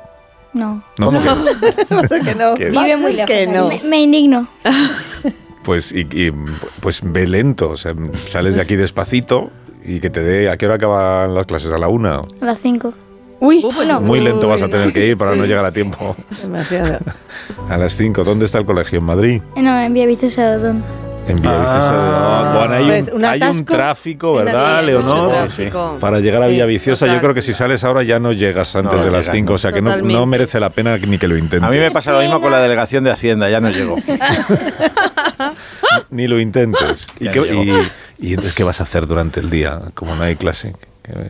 No. 0.55 0.83
No, 0.99 1.11
que 2.25 2.35
no. 2.35 2.55
Que- 2.55 2.67
a 2.67 2.71
Vive 2.71 2.97
muy 2.97 3.13
lejos, 3.15 3.31
que 3.31 3.47
no. 3.47 3.69
Me, 3.69 3.81
me 3.85 4.01
indigno. 4.03 4.49
pues, 5.63 5.93
y, 5.93 6.01
y, 6.13 6.33
pues 6.81 7.01
ve 7.05 7.27
lento, 7.27 7.71
o 7.71 7.77
sea, 7.77 7.95
sales 8.27 8.55
de 8.57 8.61
aquí 8.61 8.77
despacito 8.77 9.51
y 9.85 10.01
que 10.01 10.11
te 10.11 10.23
dé. 10.23 10.49
¿A 10.51 10.57
qué 10.57 10.67
hora 10.67 10.77
acaban 10.77 11.35
las 11.35 11.47
clases? 11.47 11.71
¿A 11.73 11.79
la 11.79 11.89
una? 11.89 12.17
A 12.41 12.45
las 12.45 12.59
5. 12.61 12.93
Uy, 13.41 13.67
No. 13.89 14.01
Muy 14.01 14.21
lento 14.21 14.47
vas 14.47 14.63
a 14.63 14.69
tener 14.69 14.93
que 14.93 15.05
ir 15.09 15.17
para 15.17 15.33
sí. 15.33 15.39
no 15.41 15.47
llegar 15.47 15.65
a 15.65 15.73
tiempo. 15.73 16.15
Demasiado. 16.41 16.99
A 17.69 17.77
las 17.77 17.95
cinco. 17.97 18.23
¿Dónde 18.23 18.45
está 18.45 18.59
el 18.59 18.65
colegio? 18.65 19.01
¿En 19.01 19.05
Madrid? 19.05 19.43
No, 19.57 19.81
en 19.81 19.93
Villaviciosa 19.93 20.59
de. 20.59 20.69
En 20.71 21.37
Villaviciosa. 21.37 21.91
Ah. 21.93 22.55
bueno, 22.59 22.75
hay, 22.75 22.85
Pues, 22.87 23.09
un, 23.13 23.25
hay 23.25 23.43
un 23.43 23.65
tráfico, 23.65 24.35
¿verdad, 24.35 24.85
Leonor? 24.85 25.31
tráfico. 25.31 25.97
Para 25.99 26.21
llegar 26.21 26.43
a 26.43 26.45
Sí, 26.45 26.51
Villaviciosa, 26.53 27.07
yo 27.13 27.21
creo 27.21 27.35
que 27.35 27.43
si 27.43 27.53
sales 27.53 27.83
ahora 27.83 28.05
ya 28.05 28.21
no 28.21 28.31
llegas 28.33 28.77
antes 28.77 28.99
No, 28.99 29.05
de 29.05 29.11
las 29.11 29.27
llegas, 29.27 29.35
5, 29.37 29.49
no. 29.51 29.55
o 29.57 29.59
sea 29.59 29.73
que 29.73 29.83
no, 29.83 30.27
merece 30.27 30.61
la 30.61 30.71
pena 30.71 30.97
ni 30.99 31.19
que 31.19 31.27
lo 31.27 31.37
intentes. 31.37 31.69
A 31.69 31.71
mí 31.71 31.79
me 31.79 31.91
pasa 31.91 32.13
lo 32.13 32.21
mismo 32.21 32.41
con 32.41 32.53
la 32.53 32.61
delegación 32.61 33.03
de 33.03 33.11
Hacienda, 33.11 33.51
ya 33.51 33.59
no 33.61 33.71
llego. 33.71 33.97
Ni 36.11 36.27
lo 36.29 36.39
intentes. 36.41 37.07
¿Y, 37.21 37.29
qué- 37.29 37.41
llegó. 37.41 37.63
y- 37.65 37.89
y 38.19 38.31
entonces 38.35 38.55
qué 38.55 38.63
vas 38.65 38.81
a 38.81 38.85
hacer 38.85 39.07
durante 39.07 39.41
el 39.41 39.51
día, 39.51 39.81
como 39.95 40.15
no 40.15 40.23
hay 40.23 40.37
clase? 40.37 40.75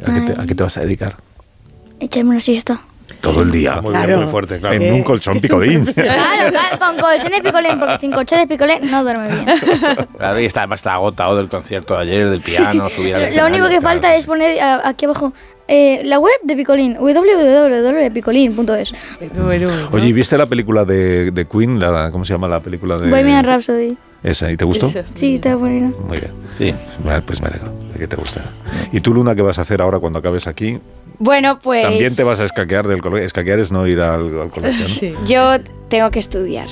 ¿A 0.06 0.12
qué 0.12 0.20
te, 0.20 0.40
a 0.40 0.46
qué 0.46 0.54
te 0.54 0.62
vas 0.62 0.76
a 0.76 0.80
dedicar? 0.82 1.16
Echarme 2.00 2.30
una 2.30 2.40
siesta. 2.40 2.82
Todo 3.20 3.42
el 3.42 3.50
día. 3.52 3.80
Muy 3.80 3.92
bien, 3.92 4.04
Claro. 4.04 4.22
muy 4.22 4.30
fuerte, 4.30 4.58
claro. 4.60 4.76
En 4.76 4.94
un 4.94 5.02
colchón 5.02 5.40
picolín. 5.40 5.84
Claro, 5.86 6.50
claro, 6.50 6.78
con 6.78 6.96
colchones 6.98 7.40
picolín, 7.40 7.78
porque 7.78 7.98
sin 7.98 8.12
colchones 8.12 8.46
picolín 8.46 8.90
no 8.90 9.02
duerme 9.02 9.28
bien. 9.28 9.46
Claro, 10.16 10.40
y 10.40 10.46
está, 10.46 10.60
además 10.60 10.80
está 10.80 10.94
agotado 10.94 11.36
del 11.36 11.48
concierto 11.48 11.94
de 11.94 12.00
ayer, 12.02 12.28
del 12.30 12.40
piano, 12.40 12.88
subir 12.90 13.14
al 13.14 13.34
Lo 13.36 13.46
único 13.46 13.66
que 13.68 13.74
tal. 13.74 13.82
falta 13.82 14.14
es 14.16 14.26
poner 14.26 14.60
a- 14.60 14.88
aquí 14.88 15.04
abajo 15.04 15.32
eh, 15.68 16.02
la 16.04 16.18
web 16.18 16.32
de 16.42 16.56
Picolín, 16.56 16.96
www.picolín.es. 16.98 18.92
Oye, 19.92 20.06
¿y 20.06 20.12
viste 20.12 20.36
la 20.36 20.46
película 20.46 20.84
de, 20.84 21.30
de 21.30 21.46
Queen? 21.46 21.78
La, 21.78 22.10
¿Cómo 22.10 22.24
se 22.24 22.32
llama 22.32 22.48
la 22.48 22.60
película 22.60 22.98
de...? 22.98 23.08
Bohemian 23.08 23.44
Rhapsody. 23.44 23.96
Esa, 24.22 24.50
¿y 24.50 24.56
te 24.56 24.64
gustó? 24.64 24.86
Eso. 24.86 25.02
Sí, 25.14 25.36
está 25.36 25.54
bonito. 25.56 25.98
Muy 26.00 26.18
bien. 26.18 26.30
Sí. 26.56 26.74
Pues 27.26 27.40
me 27.40 27.48
alegro 27.48 27.72
de 27.92 27.98
que 27.98 28.06
te 28.06 28.16
gustara. 28.16 28.46
¿Y 28.92 29.00
tú, 29.00 29.12
Luna, 29.14 29.34
qué 29.34 29.42
vas 29.42 29.58
a 29.58 29.62
hacer 29.62 29.80
ahora 29.82 29.98
cuando 29.98 30.18
acabes 30.20 30.46
aquí? 30.46 30.78
Bueno, 31.24 31.58
pues 31.60 31.84
También 31.84 32.16
te 32.16 32.24
vas 32.24 32.40
a 32.40 32.44
escaquear 32.44 32.88
del 32.88 33.00
colegio. 33.00 33.24
Escaquear 33.24 33.60
es 33.60 33.70
no 33.70 33.86
ir 33.86 34.00
al, 34.00 34.40
al 34.40 34.50
colegio, 34.50 35.12
¿no? 35.12 35.24
yo 35.24 35.60
tengo 35.88 36.10
que 36.10 36.18
estudiar. 36.18 36.66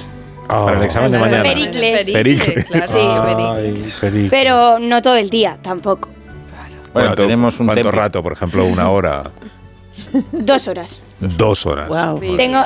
Para 0.49 0.79
el 0.79 0.83
examen 0.83 1.13
de 1.13 1.19
Claro, 1.19 1.31
mañana. 1.37 1.49
Pericles. 1.55 2.11
Pericles. 2.11 2.65
claro. 2.65 2.87
Sí, 2.89 2.99
Ay, 3.01 3.73
Pericles. 4.01 4.31
Pero 4.31 4.81
no 4.81 5.01
todo 5.03 5.15
el 5.15 5.31
día, 5.31 5.57
tampoco. 5.63 6.09
Bueno, 6.09 7.11
¿Cuánto- 7.11 7.23
tenemos 7.23 7.61
un 7.61 7.67
¿Cuánto 7.67 7.93
rato? 7.93 8.21
Por 8.25 8.33
ejemplo, 8.33 8.65
una 8.67 8.91
hora, 8.91 9.23
Dos 10.33 10.67
horas. 10.67 11.01
dos 11.21 11.67
horas. 11.67 11.89
Wow. 11.89 12.37
Tengo... 12.37 12.65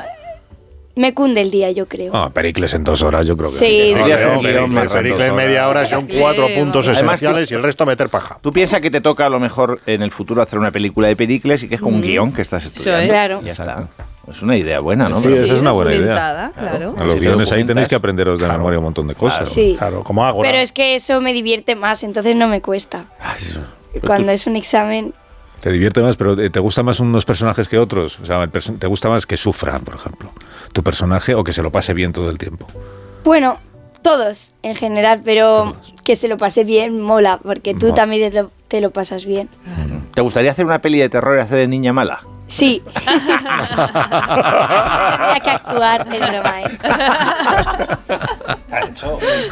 Me 0.97 1.13
cunde 1.13 1.41
el 1.41 1.51
día, 1.51 1.71
yo 1.73 1.87
creo. 1.87 2.15
Ah, 2.15 2.31
Pericles 2.33 2.73
en 2.75 2.85
dos 2.85 3.03
horas, 3.03 3.27
yo 3.27 3.37
creo 3.37 3.51
que 3.51 3.59
Sí. 3.59 3.95
No, 3.95 4.05
Pericles. 4.05 4.69
más 4.69 4.93
Pericles 4.93 5.19
rato, 5.21 5.35
media 5.35 5.69
hora 5.69 5.87
son 5.87 6.07
cuatro 6.07 6.47
puntos 6.55 6.87
Además, 6.87 7.19
tú- 7.21 7.27
esenciales 7.27 7.51
y 7.51 7.55
el 7.55 7.63
resto 7.65 7.85
meter 7.85 8.09
paja. 8.09 8.39
Tú 8.41 8.53
piensas 8.53 8.81
que 8.81 8.91
te 8.91 9.01
toca 9.01 9.27
a 9.27 9.29
lo 9.29 9.41
mejor 9.41 9.81
en 9.87 10.03
el 10.03 10.13
futuro 10.13 10.41
hacer 10.41 10.59
una 10.59 10.71
película 10.71 11.09
de 11.09 11.17
Pericles 11.17 11.65
y 11.65 11.69
que 11.69 11.75
es 11.77 11.81
como 11.81 11.97
un 11.97 12.03
guion 12.03 12.33
que 12.33 12.43
estás 12.43 12.65
estudiando. 12.65 13.03
es. 13.03 13.09
Claro. 13.09 13.41
Ya 13.43 13.51
está. 13.53 13.89
Es 14.31 14.41
una 14.41 14.57
idea 14.57 14.79
buena, 14.79 15.09
¿no? 15.09 15.21
Sí, 15.21 15.29
Pero- 15.29 15.45
esa 15.45 15.55
es 15.55 15.61
una 15.61 15.73
buena 15.73 15.95
idea. 15.95 16.53
claro. 16.57 16.95
A 16.97 17.05
los 17.05 17.15
Si 17.15 17.21
guiones 17.21 17.53
ahí 17.53 17.65
tenéis 17.65 17.89
que 17.89 17.95
aprenderos 17.97 18.41
de 18.41 18.49
memoria 18.49 18.79
un 18.79 18.85
montón 18.85 19.07
de 19.09 19.15
cosas. 19.15 19.49
Sí. 19.49 19.75
Claro, 19.77 20.03
como 20.05 20.25
hago. 20.25 20.43
Pero 20.43 20.59
es 20.59 20.71
que 20.73 20.95
eso 20.95 21.21
me 21.21 21.33
divierte 21.33 21.75
más, 21.75 22.05
entonces 22.05 22.35
no 22.37 22.47
me 22.49 22.63
cuesta. 22.63 23.07
Ah, 23.21 23.35
sí, 23.37 23.51
sí. 23.53 24.01
Cuando 24.07 24.33
es 24.33 24.47
un 24.47 24.57
examen, 24.57 25.13
Te 25.65 25.73
divierte 25.73 26.03
más, 26.03 26.19
pero 26.19 26.39
eh, 26.39 26.51
¿te 26.51 26.61
gustan 26.61 26.85
más 26.85 27.01
unos 27.01 27.25
personajes 27.25 27.69
que 27.69 27.79
otros? 27.79 28.21
O 28.21 28.27
sea, 28.27 28.47
¿te 28.47 28.87
gusta 28.87 29.09
más 29.09 29.25
que 29.25 29.39
sufra, 29.39 29.79
por 29.79 29.95
ejemplo, 29.95 30.31
tu 30.75 30.83
personaje 30.83 31.35
o 31.35 31.43
que 31.43 31.55
se 31.55 31.63
lo 31.63 31.73
pase 31.73 31.95
bien 31.95 32.13
todo 32.13 32.29
el 32.29 32.37
tiempo? 32.37 32.67
bueno, 33.25 33.57
todos 34.05 34.53
en 34.63 34.77
general, 34.77 35.21
pero 35.25 35.75
que 36.05 36.15
se 36.15 36.29
lo 36.29 36.37
pase 36.37 36.63
bien 36.63 37.01
mola, 37.01 37.41
porque 37.43 37.75
tú 37.75 37.87
Mola. 37.87 37.95
también 37.95 38.31
te 38.31 38.43
lo, 38.43 38.51
te 38.69 38.81
lo 38.81 38.91
pasas 38.91 39.25
bien. 39.25 39.49
¿Te 40.15 40.21
gustaría 40.21 40.53
hacer 40.53 40.65
una 40.67 40.81
peli 40.81 41.01
de 41.01 41.09
terror 41.09 41.37
y 41.37 41.41
hacer 41.41 41.59
de 41.59 41.67
niña 41.67 41.93
mala? 41.93 42.21
Sí. 42.47 42.83
Tendría 42.95 43.31
que 45.43 45.51
actuar, 45.51 46.07
es 46.13 46.21
broma, 46.21 46.61
¿eh? 46.61 46.79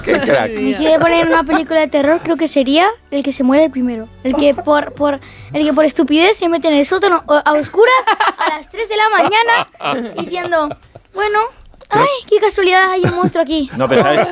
Qué 0.04 0.20
crack. 0.20 0.50
Y 0.52 0.74
si 0.74 0.84
voy 0.84 0.92
a 0.92 1.00
poner 1.00 1.26
una 1.26 1.42
película 1.44 1.80
de 1.80 1.88
terror, 1.88 2.20
creo 2.22 2.36
que 2.36 2.46
sería 2.48 2.88
el 3.10 3.22
que 3.22 3.32
se 3.32 3.42
muere 3.42 3.64
el 3.64 3.70
primero. 3.70 4.06
El 4.22 4.36
que 4.36 4.52
por, 4.54 4.92
por, 4.92 5.18
el 5.54 5.64
que 5.64 5.72
por 5.72 5.86
estupidez 5.86 6.36
se 6.36 6.48
mete 6.50 6.68
en 6.68 6.74
el 6.74 6.84
sótano 6.86 7.24
a 7.26 7.38
a 7.38 7.52
oscuras 7.54 7.94
a 8.38 8.58
las 8.58 8.70
3 8.70 8.86
de 8.88 8.96
la 8.96 9.08
mañana 9.08 9.68
diciendo, 10.22 10.76
bueno, 11.14 11.38
ay, 11.92 12.08
qué 12.28 12.38
casualidad, 12.38 12.90
hay 12.92 13.02
un 13.04 13.14
monstruo 13.14 13.42
aquí. 13.42 13.70
No, 13.76 13.88
pero 13.88 14.02
¿sabes? 14.02 14.26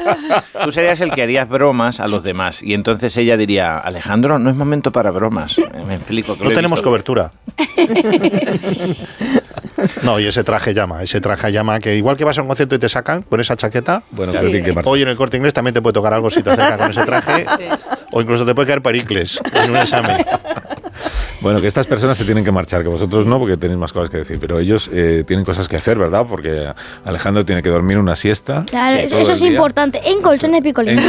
Tú 0.65 0.73
serías 0.73 1.01
el 1.01 1.13
que 1.13 1.23
harías 1.23 1.49
bromas 1.49 2.01
a 2.01 2.09
los 2.09 2.23
demás 2.23 2.63
y 2.63 2.75
entonces 2.75 3.17
ella 3.17 3.37
diría, 3.37 3.79
Alejandro, 3.79 4.39
no 4.39 4.51
es 4.51 4.57
momento 4.57 4.93
para 4.93 5.11
bromas. 5.11 5.57
Me 5.87 5.95
explico. 5.95 6.37
que 6.37 6.45
No 6.45 6.51
tenemos 6.51 6.79
visto. 6.79 6.89
cobertura. 6.89 7.33
No, 10.03 10.19
y 10.19 10.27
ese 10.27 10.45
traje 10.45 10.75
llama, 10.75 11.03
ese 11.03 11.21
traje 11.21 11.53
llama 11.53 11.79
que 11.79 11.97
igual 11.97 12.17
que 12.17 12.25
vas 12.25 12.39
a 12.39 12.43
un 12.43 12.49
concierto 12.49 12.75
y 12.75 12.79
te 12.79 12.89
sacan 12.89 13.23
con 13.23 13.41
esa 13.41 13.57
chaqueta, 13.57 14.03
Bueno, 14.11 14.33
hoy 14.85 15.03
en 15.03 15.09
el 15.09 15.17
corte 15.17 15.37
inglés 15.37 15.55
también 15.55 15.75
te 15.75 15.83
puede 15.83 15.95
tocar 15.95 16.13
algo 16.13 16.31
si 16.31 16.43
te 16.43 16.51
acercan 16.51 16.79
con 16.79 16.91
ese 16.91 17.05
traje, 17.05 17.47
o 18.13 18.21
incluso 18.21 18.45
te 18.45 18.55
puede 18.55 18.69
caer 18.69 18.83
pericles 18.83 19.41
en 19.53 19.71
un 19.71 19.77
examen. 19.77 20.25
Bueno, 21.41 21.61
que 21.63 21.67
estas 21.67 21.87
personas 21.87 22.19
se 22.19 22.25
tienen 22.25 22.45
que 22.45 22.53
marchar, 22.53 22.83
que 22.83 22.89
vosotros 22.89 23.25
no, 23.25 23.39
porque 23.39 23.57
tenéis 23.57 23.79
más 23.79 23.95
cosas 23.95 24.11
que 24.11 24.19
decir, 24.19 24.39
pero 24.39 24.59
ellos 24.59 24.91
eh, 24.93 25.25
tienen 25.27 25.45
cosas 25.45 25.69
que 25.69 25.77
hacer, 25.77 25.99
¿verdad? 25.99 26.27
Porque 26.29 26.71
Alejandro 27.05 27.47
tiene 27.47 27.63
que 27.63 27.71
dormir 27.71 27.97
una 27.97 28.15
siesta. 28.15 28.65
Claro, 28.67 28.99
eso 28.99 29.33
es 29.33 29.41
día. 29.41 29.51
importante. 29.51 30.01
En 30.05 30.21
colchones 30.21 30.61
picolín. 30.61 31.01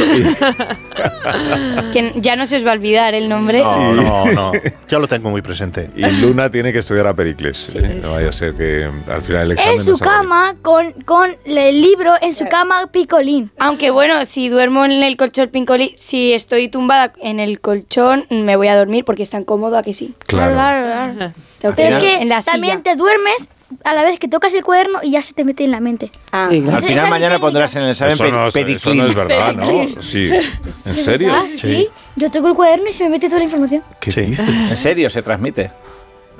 Que 1.92 2.14
ya 2.16 2.34
no 2.36 2.46
se 2.46 2.56
os 2.56 2.66
va 2.66 2.70
a 2.70 2.74
olvidar 2.74 3.14
el 3.14 3.28
nombre. 3.28 3.62
No, 3.62 3.92
no, 3.92 4.26
no, 4.32 4.52
ya 4.88 4.98
lo 4.98 5.06
tengo 5.06 5.28
muy 5.28 5.42
presente. 5.42 5.90
Y 5.94 6.08
Luna 6.22 6.50
tiene 6.50 6.72
que 6.72 6.78
estudiar 6.78 7.06
a 7.08 7.14
Pericles. 7.14 7.74
¿eh? 7.74 8.00
No 8.02 8.12
vaya 8.12 8.30
a 8.30 8.32
ser 8.32 8.54
que 8.62 8.90
al 9.10 9.22
final 9.22 9.48
del 9.48 9.52
examen 9.52 9.78
En 9.78 9.84
su 9.84 9.92
no 9.92 9.98
cama, 9.98 10.56
con, 10.62 10.92
con 11.04 11.36
el 11.44 11.80
libro 11.80 12.14
en 12.20 12.34
su 12.34 12.46
cama 12.46 12.86
picolín. 12.92 13.50
Aunque 13.58 13.90
bueno, 13.90 14.24
si 14.24 14.48
duermo 14.48 14.84
en 14.84 14.92
el 14.92 15.16
colchón 15.16 15.48
pincolín, 15.48 15.90
si 15.96 16.32
estoy 16.32 16.68
tumbada 16.68 17.12
en 17.20 17.40
el 17.40 17.60
colchón, 17.60 18.26
me 18.30 18.56
voy 18.56 18.68
a 18.68 18.76
dormir 18.76 19.04
porque 19.04 19.22
es 19.22 19.30
tan 19.30 19.44
cómodo 19.44 19.76
a 19.76 19.82
que 19.82 19.94
sí. 19.94 20.14
Claro. 20.26 20.52
claro, 20.54 21.14
claro. 21.16 21.34
Pero 21.76 21.96
es 21.96 21.98
que 21.98 22.16
en 22.16 22.28
la 22.28 22.42
también 22.42 22.82
te 22.82 22.96
duermes 22.96 23.48
a 23.84 23.94
la 23.94 24.04
vez 24.04 24.18
que 24.18 24.28
tocas 24.28 24.52
el 24.54 24.62
cuaderno 24.62 24.98
y 25.02 25.12
ya 25.12 25.22
se 25.22 25.32
te 25.32 25.44
mete 25.44 25.64
en 25.64 25.70
la 25.70 25.80
mente. 25.80 26.10
Ah. 26.30 26.48
Al 26.50 26.82
final 26.82 27.08
mañana 27.08 27.38
pondrás 27.38 27.74
en 27.76 27.82
el 27.82 27.90
examen 27.90 28.14
Eso 28.14 28.30
no, 28.30 28.46
eso 28.48 28.94
no 28.94 29.06
es 29.06 29.14
verdad, 29.14 29.54
¿no? 29.54 29.88
Sí. 30.00 30.28
¿En 30.28 30.92
¿Sí, 30.92 31.02
serio? 31.02 31.32
Sí. 31.56 31.88
Yo 32.16 32.30
toco 32.30 32.48
el 32.48 32.54
cuaderno 32.54 32.88
y 32.88 32.92
se 32.92 33.04
me 33.04 33.10
mete 33.10 33.28
toda 33.28 33.38
la 33.38 33.44
información. 33.44 33.82
¿Qué 34.00 34.10
dices? 34.10 34.48
¿En 34.48 34.76
serio 34.76 35.08
se 35.08 35.22
transmite? 35.22 35.70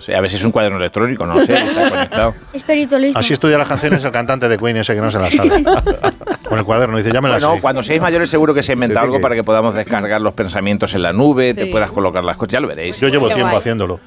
Sea, 0.02 0.18
a 0.18 0.20
ver 0.20 0.28
si 0.30 0.36
es 0.36 0.44
un 0.44 0.50
cuaderno 0.52 0.78
electrónico, 0.78 1.24
no 1.24 1.44
sé, 1.44 1.54
está 1.54 1.88
conectado. 1.88 2.34
Espiritualismo. 2.52 3.18
Así 3.18 3.32
estudia 3.32 3.56
las 3.56 3.68
canciones 3.68 4.02
el 4.04 4.10
cantante 4.12 4.48
de 4.48 4.58
Queen 4.58 4.76
ese 4.78 4.94
que 4.94 5.00
no 5.00 5.10
se 5.10 5.18
las 5.18 5.32
sabe. 5.32 5.50
Con 6.48 6.58
el 6.58 6.64
cuaderno 6.64 6.96
dice, 6.98 7.12
ya 7.12 7.20
me 7.20 7.28
las 7.28 7.40
Bueno, 7.40 7.54
sé. 7.56 7.60
cuando 7.62 7.82
seáis 7.82 8.02
mayores 8.02 8.28
seguro 8.28 8.52
que 8.52 8.62
se 8.62 8.72
inventa 8.72 9.00
algo 9.00 9.20
para 9.20 9.34
que 9.34 9.44
podamos 9.44 9.74
descargar 9.74 10.20
los 10.20 10.34
pensamientos 10.34 10.94
en 10.94 11.02
la 11.02 11.12
nube, 11.12 11.54
te 11.54 11.66
puedas 11.66 11.90
colocar 11.92 12.24
las 12.24 12.36
cosas, 12.36 12.52
ya 12.52 12.60
lo 12.60 12.68
veréis. 12.68 12.98
Yo 13.00 13.08
llevo 13.08 13.28
Qué 13.28 13.34
tiempo 13.34 13.50
guay. 13.50 13.58
haciéndolo. 13.60 14.00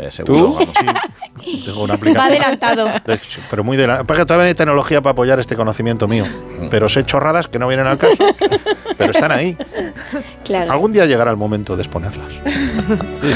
Es 0.00 0.14
seguro, 0.14 0.38
¿Tú? 0.38 0.54
vamos. 0.54 0.74
Tengo 1.64 1.82
una 1.82 1.92
Va 1.92 1.96
aplicación. 1.96 2.30
adelantado. 2.30 2.88
De 3.04 3.14
hecho, 3.14 3.40
pero 3.50 3.64
muy 3.64 3.76
de 3.76 3.86
la... 3.86 4.04
Porque 4.04 4.24
todavía 4.24 4.44
no 4.44 4.48
hay 4.48 4.54
tecnología 4.54 5.00
para 5.00 5.12
apoyar 5.12 5.40
este 5.40 5.56
conocimiento 5.56 6.06
mío. 6.08 6.24
Pero 6.70 6.88
sé 6.88 7.04
chorradas 7.04 7.48
que 7.48 7.58
no 7.58 7.68
vienen 7.68 7.86
al 7.86 7.98
caso. 7.98 8.14
Pero 8.96 9.10
están 9.10 9.32
ahí. 9.32 9.56
Claro. 10.44 10.72
Algún 10.72 10.92
día 10.92 11.06
llegará 11.06 11.30
el 11.30 11.36
momento 11.36 11.76
de 11.76 11.82
exponerlas. 11.82 12.32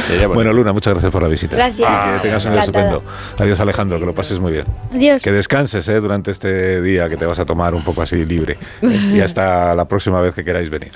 Sí, 0.07 0.25
bueno. 0.27 0.53
Luna, 0.53 0.73
muchas 0.73 0.95
gracias 0.95 1.11
por 1.13 1.23
la 1.23 1.29
visita. 1.29 1.57
Gracias. 1.57 1.89
Y 1.89 2.15
que 2.15 2.21
tengas 2.21 2.45
un 2.45 2.53
día 2.53 2.61
estupendo. 2.61 3.03
Adiós, 3.39 3.61
Alejandro, 3.61 3.99
que 3.99 4.07
lo 4.07 4.15
pases 4.15 4.39
muy 4.39 4.53
bien. 4.53 4.65
Adiós. 4.93 5.23
Que 5.23 5.33
descanses 5.33 5.87
¿eh? 5.89 6.01
durante 6.01 6.31
este 6.31 6.81
día 6.83 7.09
que 7.09 7.17
te 7.17 7.27
vas 7.27 7.39
a 7.39 7.45
tomar 7.45 7.75
un 7.75 7.83
poco 7.83 8.03
así 8.03 8.25
libre. 8.25 8.57
y 8.83 9.21
hasta 9.21 9.75
la 9.75 9.87
próxima 9.87 10.21
vez 10.21 10.35
que 10.35 10.45
queráis 10.45 10.71
venir. 10.71 10.93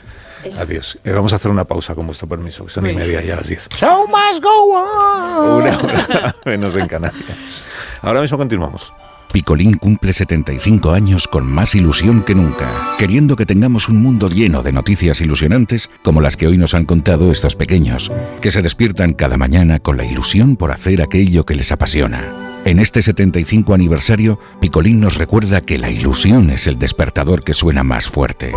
Adiós. 0.61 0.99
Eh, 1.05 1.13
vamos 1.13 1.33
a 1.33 1.37
hacer 1.37 1.51
una 1.51 1.65
pausa 1.65 1.95
con 1.95 2.07
vuestro 2.07 2.29
permiso, 2.29 2.65
que 2.65 2.71
son 2.71 2.89
y 2.89 2.95
media 2.95 3.23
ya 3.23 3.37
las 3.37 3.49
10. 3.49 3.69
Show 3.79 4.07
must 4.07 4.43
go 4.43 4.75
on. 4.75 5.63
Una 5.63 5.79
hora 5.79 6.37
menos 6.45 6.77
en 6.77 6.87
Canarias. 6.87 7.59
Ahora 8.03 8.21
mismo 8.23 8.39
continuamos. 8.39 8.93
Picolín 9.33 9.77
cumple 9.77 10.13
75 10.13 10.91
años 10.91 11.29
con 11.29 11.47
más 11.47 11.77
ilusión 11.77 12.23
que 12.25 12.35
nunca, 12.35 12.97
queriendo 12.99 13.37
que 13.37 13.47
tengamos 13.47 13.89
un 13.89 14.03
mundo 14.03 14.29
lleno 14.29 14.63
de 14.65 14.73
noticias 14.73 15.21
ilusionantes 15.21 15.89
como 16.03 16.21
las 16.21 16.37
que 16.37 16.49
hoy 16.49 16.59
nos 16.59 16.75
han 16.75 16.85
contado 16.85 17.31
estos 17.31 17.55
pequeños, 17.55 18.11
que 18.41 18.51
se 18.51 18.61
despiertan 18.61 19.13
cada 19.13 19.37
mañana 19.37 19.79
con 19.79 19.97
la 19.97 20.05
ilusión 20.05 20.57
por 20.57 20.73
hacer 20.73 21.01
aquello 21.01 21.47
que 21.47 21.55
les 21.55 21.71
apasiona. 21.71 22.50
En 22.65 22.79
este 22.79 23.01
75 23.01 23.73
aniversario, 23.73 24.39
Picolín 24.61 25.01
nos 25.01 25.17
recuerda 25.17 25.63
que 25.63 25.79
la 25.79 25.91
ilusión 25.91 26.51
es 26.51 26.67
el 26.67 26.79
despertador 26.79 27.43
que 27.43 27.55
suena 27.55 27.83
más 27.83 28.07
fuerte 28.07 28.53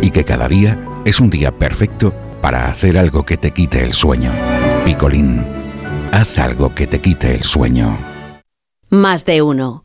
y 0.00 0.10
que 0.10 0.24
cada 0.24 0.48
día 0.48 0.78
es 1.04 1.18
un 1.18 1.28
día 1.28 1.50
perfecto 1.58 2.14
para 2.40 2.68
hacer 2.68 2.96
algo 2.96 3.24
que 3.24 3.36
te 3.36 3.50
quite 3.50 3.82
el 3.82 3.92
sueño. 3.92 4.32
Picolín, 4.84 5.44
haz 6.12 6.38
algo 6.38 6.74
que 6.74 6.86
te 6.86 7.00
quite 7.00 7.34
el 7.34 7.42
sueño. 7.42 7.98
Más 8.88 9.24
de 9.24 9.42
uno. 9.42 9.84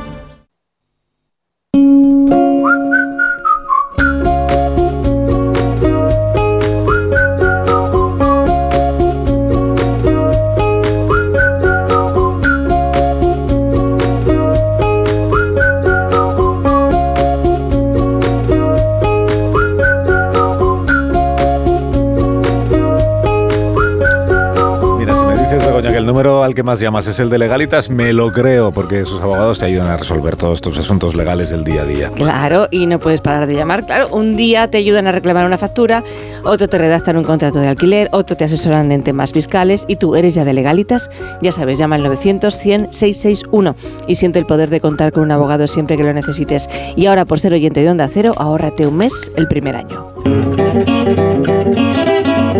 Que 26.61 26.65
más 26.65 26.79
llamas 26.79 27.07
es 27.07 27.17
el 27.17 27.31
de 27.31 27.39
Legalitas, 27.39 27.89
me 27.89 28.13
lo 28.13 28.31
creo, 28.31 28.71
porque 28.71 29.03
sus 29.07 29.19
abogados 29.19 29.57
te 29.57 29.65
ayudan 29.65 29.87
a 29.87 29.97
resolver 29.97 30.35
todos 30.35 30.61
tus 30.61 30.77
asuntos 30.77 31.15
legales 31.15 31.49
del 31.49 31.63
día 31.63 31.81
a 31.81 31.85
día. 31.85 32.11
Claro, 32.11 32.67
y 32.69 32.85
no 32.85 32.99
puedes 32.99 33.19
parar 33.19 33.47
de 33.47 33.55
llamar. 33.55 33.87
Claro, 33.87 34.09
un 34.09 34.35
día 34.35 34.69
te 34.69 34.77
ayudan 34.77 35.07
a 35.07 35.11
reclamar 35.11 35.47
una 35.47 35.57
factura, 35.57 36.03
otro 36.43 36.69
te 36.69 36.77
redactan 36.77 37.17
un 37.17 37.23
contrato 37.23 37.57
de 37.57 37.67
alquiler, 37.67 38.09
otro 38.11 38.37
te 38.37 38.43
asesoran 38.43 38.91
en 38.91 39.01
temas 39.01 39.31
fiscales 39.31 39.85
y 39.87 39.95
tú 39.95 40.15
eres 40.15 40.35
ya 40.35 40.45
de 40.45 40.53
legalitas. 40.53 41.09
Ya 41.41 41.51
sabes, 41.51 41.79
llama 41.79 41.95
al 41.95 42.03
900 42.03 42.55
100 42.55 42.93
661 42.93 43.75
y 44.05 44.13
siente 44.13 44.37
el 44.37 44.45
poder 44.45 44.69
de 44.69 44.81
contar 44.81 45.11
con 45.11 45.23
un 45.23 45.31
abogado 45.31 45.65
siempre 45.65 45.97
que 45.97 46.03
lo 46.03 46.13
necesites. 46.13 46.69
Y 46.95 47.07
ahora, 47.07 47.25
por 47.25 47.39
ser 47.39 47.53
oyente 47.53 47.81
de 47.81 47.89
Onda 47.89 48.07
Cero, 48.07 48.35
ahórrate 48.37 48.85
un 48.85 48.97
mes 48.97 49.31
el 49.35 49.47
primer 49.47 49.77
año. 49.77 50.13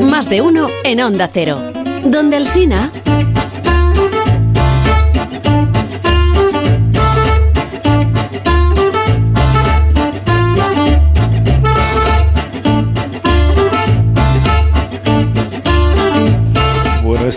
Más 0.10 0.28
de 0.28 0.42
uno 0.42 0.70
en 0.86 1.02
Onda 1.02 1.30
Cero. 1.32 1.60
Donde 2.04 2.38
Alsina. 2.38 2.92
Bueno, 2.92 3.41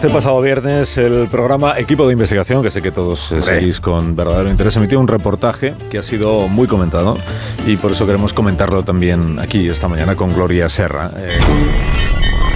este 0.05 0.13
pasado 0.13 0.39
viernes 0.43 0.99
el 0.99 1.29
programa 1.29 1.79
Equipo 1.79 2.07
de 2.07 2.13
Investigación, 2.13 2.63
que 2.63 2.71
sé 2.71 2.83
que 2.83 2.91
todos 2.91 3.33
eh, 3.33 3.41
seguís 3.41 3.81
con 3.81 4.15
verdadero 4.15 4.51
interés, 4.51 4.77
emitió 4.77 5.01
un 5.01 5.09
reportaje 5.09 5.75
que 5.91 5.97
ha 5.97 6.03
sido 6.03 6.47
muy 6.47 6.69
comentado 6.69 7.17
y 7.67 7.79
por 7.79 7.93
eso 7.93 8.05
queremos 8.05 8.35
comentarlo 8.35 8.85
también 8.85 9.39
aquí 9.39 9.67
esta 9.67 9.89
mañana 9.89 10.15
con 10.15 10.35
Gloria 10.35 10.69
Serra. 10.69 11.11
Eh, 11.17 11.39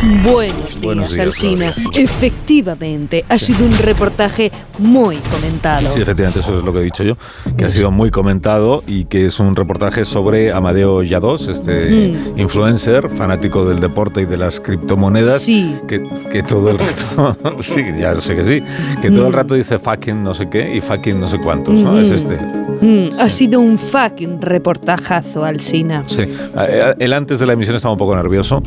Buenos 0.01 0.81
días, 0.81 0.81
Buenos 0.83 1.13
días. 1.15 1.41
Gloria. 1.43 1.73
Efectivamente, 1.95 3.25
ha 3.29 3.37
sido 3.39 3.65
un 3.67 3.77
reportaje 3.79 4.53
muy 4.79 5.17
comentado. 5.17 5.91
Sí, 5.93 6.01
efectivamente, 6.03 6.39
eso 6.39 6.57
es 6.59 6.65
lo 6.65 6.73
que 6.73 6.79
he 6.79 6.83
dicho 6.83 7.03
yo, 7.03 7.17
que 7.57 7.65
ha 7.65 7.71
sido 7.71 7.91
muy 7.91 8.13
comentado 8.13 8.85
y 8.87 9.07
que 9.07 9.27
es 9.27 9.41
un 9.41 9.57
reportaje 9.57 10.05
sobre 10.05 10.53
Amadeo 10.53 11.03
Yados, 11.03 11.49
este 11.49 11.89
Mm. 11.91 12.39
influencer, 12.39 13.11
fanático 13.11 13.65
del 13.69 13.81
deporte 13.81 14.23
y 14.23 14.27
de 14.27 14.37
las 14.37 14.61
criptomonedas, 14.61 15.43
Sí. 15.43 15.75
que, 15.89 16.01
que 16.31 16.45
todo 16.45 16.71
el 16.71 16.79
rato, 16.79 17.37
sí, 17.63 17.83
ya 17.99 18.21
sé 18.21 18.37
que 18.37 18.45
sí, 18.45 18.63
que 19.03 19.11
todo 19.11 19.27
el 19.27 19.33
rato 19.33 19.55
dice 19.55 19.81
fucking 19.81 20.23
no 20.23 20.33
sé 20.33 20.49
qué 20.49 20.77
y 20.77 20.81
fucking 20.81 21.19
no 21.19 21.29
sé 21.29 21.39
cuántos, 21.39 21.75
¿no? 21.75 21.99
Es 22.01 22.09
Mm. 22.11 22.15
este. 22.15 22.39
Mm, 22.81 23.09
Ha 23.21 23.29
sido 23.29 23.59
un 23.59 23.77
fucking 23.77 24.41
reportajazo, 24.41 25.45
Alsina. 25.45 26.05
Sí, 26.07 26.23
Eh, 26.23 26.95
él 27.01 27.13
antes 27.13 27.41
de 27.41 27.47
la 27.47 27.55
emisión 27.55 27.75
estaba 27.75 27.93
un 27.93 27.99
poco 27.99 28.15
nervioso, 28.15 28.63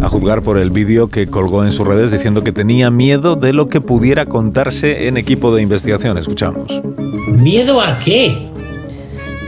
a 0.00 0.08
juzgar 0.08 0.42
por 0.42 0.58
el 0.58 0.70
vídeo 0.76 1.08
que 1.08 1.26
colgó 1.26 1.64
en 1.64 1.72
sus 1.72 1.86
redes 1.86 2.12
diciendo 2.12 2.44
que 2.44 2.52
tenía 2.52 2.90
miedo 2.90 3.34
de 3.34 3.54
lo 3.54 3.70
que 3.70 3.80
pudiera 3.80 4.26
contarse 4.26 5.08
en 5.08 5.16
equipo 5.16 5.54
de 5.54 5.62
investigación. 5.62 6.18
Escuchamos. 6.18 6.82
¿Miedo 7.28 7.80
a 7.80 7.98
qué? 7.98 8.50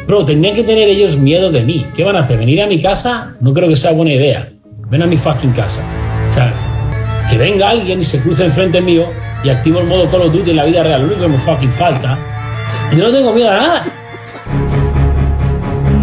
Bro, 0.06 0.24
tendrían 0.24 0.56
que 0.56 0.62
tener 0.62 0.88
ellos 0.88 1.18
miedo 1.18 1.52
de 1.52 1.62
mí. 1.62 1.86
¿Qué 1.94 2.02
van 2.02 2.16
a 2.16 2.20
hacer? 2.20 2.38
¿Venir 2.38 2.62
a 2.62 2.66
mi 2.66 2.80
casa? 2.80 3.34
No 3.42 3.52
creo 3.52 3.68
que 3.68 3.76
sea 3.76 3.92
buena 3.92 4.14
idea. 4.14 4.50
Ven 4.88 5.02
a 5.02 5.06
mi 5.06 5.18
fucking 5.18 5.52
casa. 5.52 5.82
O 6.30 6.34
sea, 6.34 6.50
que 7.30 7.36
venga 7.36 7.68
alguien 7.68 8.00
y 8.00 8.04
se 8.04 8.22
cruce 8.22 8.46
enfrente 8.46 8.80
mío 8.80 9.04
y 9.44 9.50
activo 9.50 9.80
el 9.80 9.86
modo 9.86 10.10
Call 10.10 10.22
of 10.22 10.32
Duty 10.32 10.52
en 10.52 10.56
la 10.56 10.64
vida 10.64 10.82
real. 10.82 11.02
Lo 11.02 11.08
único 11.08 11.20
que 11.20 11.28
me 11.28 11.38
fucking 11.38 11.72
falta. 11.72 12.16
Y 12.90 12.96
no 12.96 13.10
tengo 13.10 13.34
miedo 13.34 13.50
a 13.50 13.54
nada. 13.54 13.84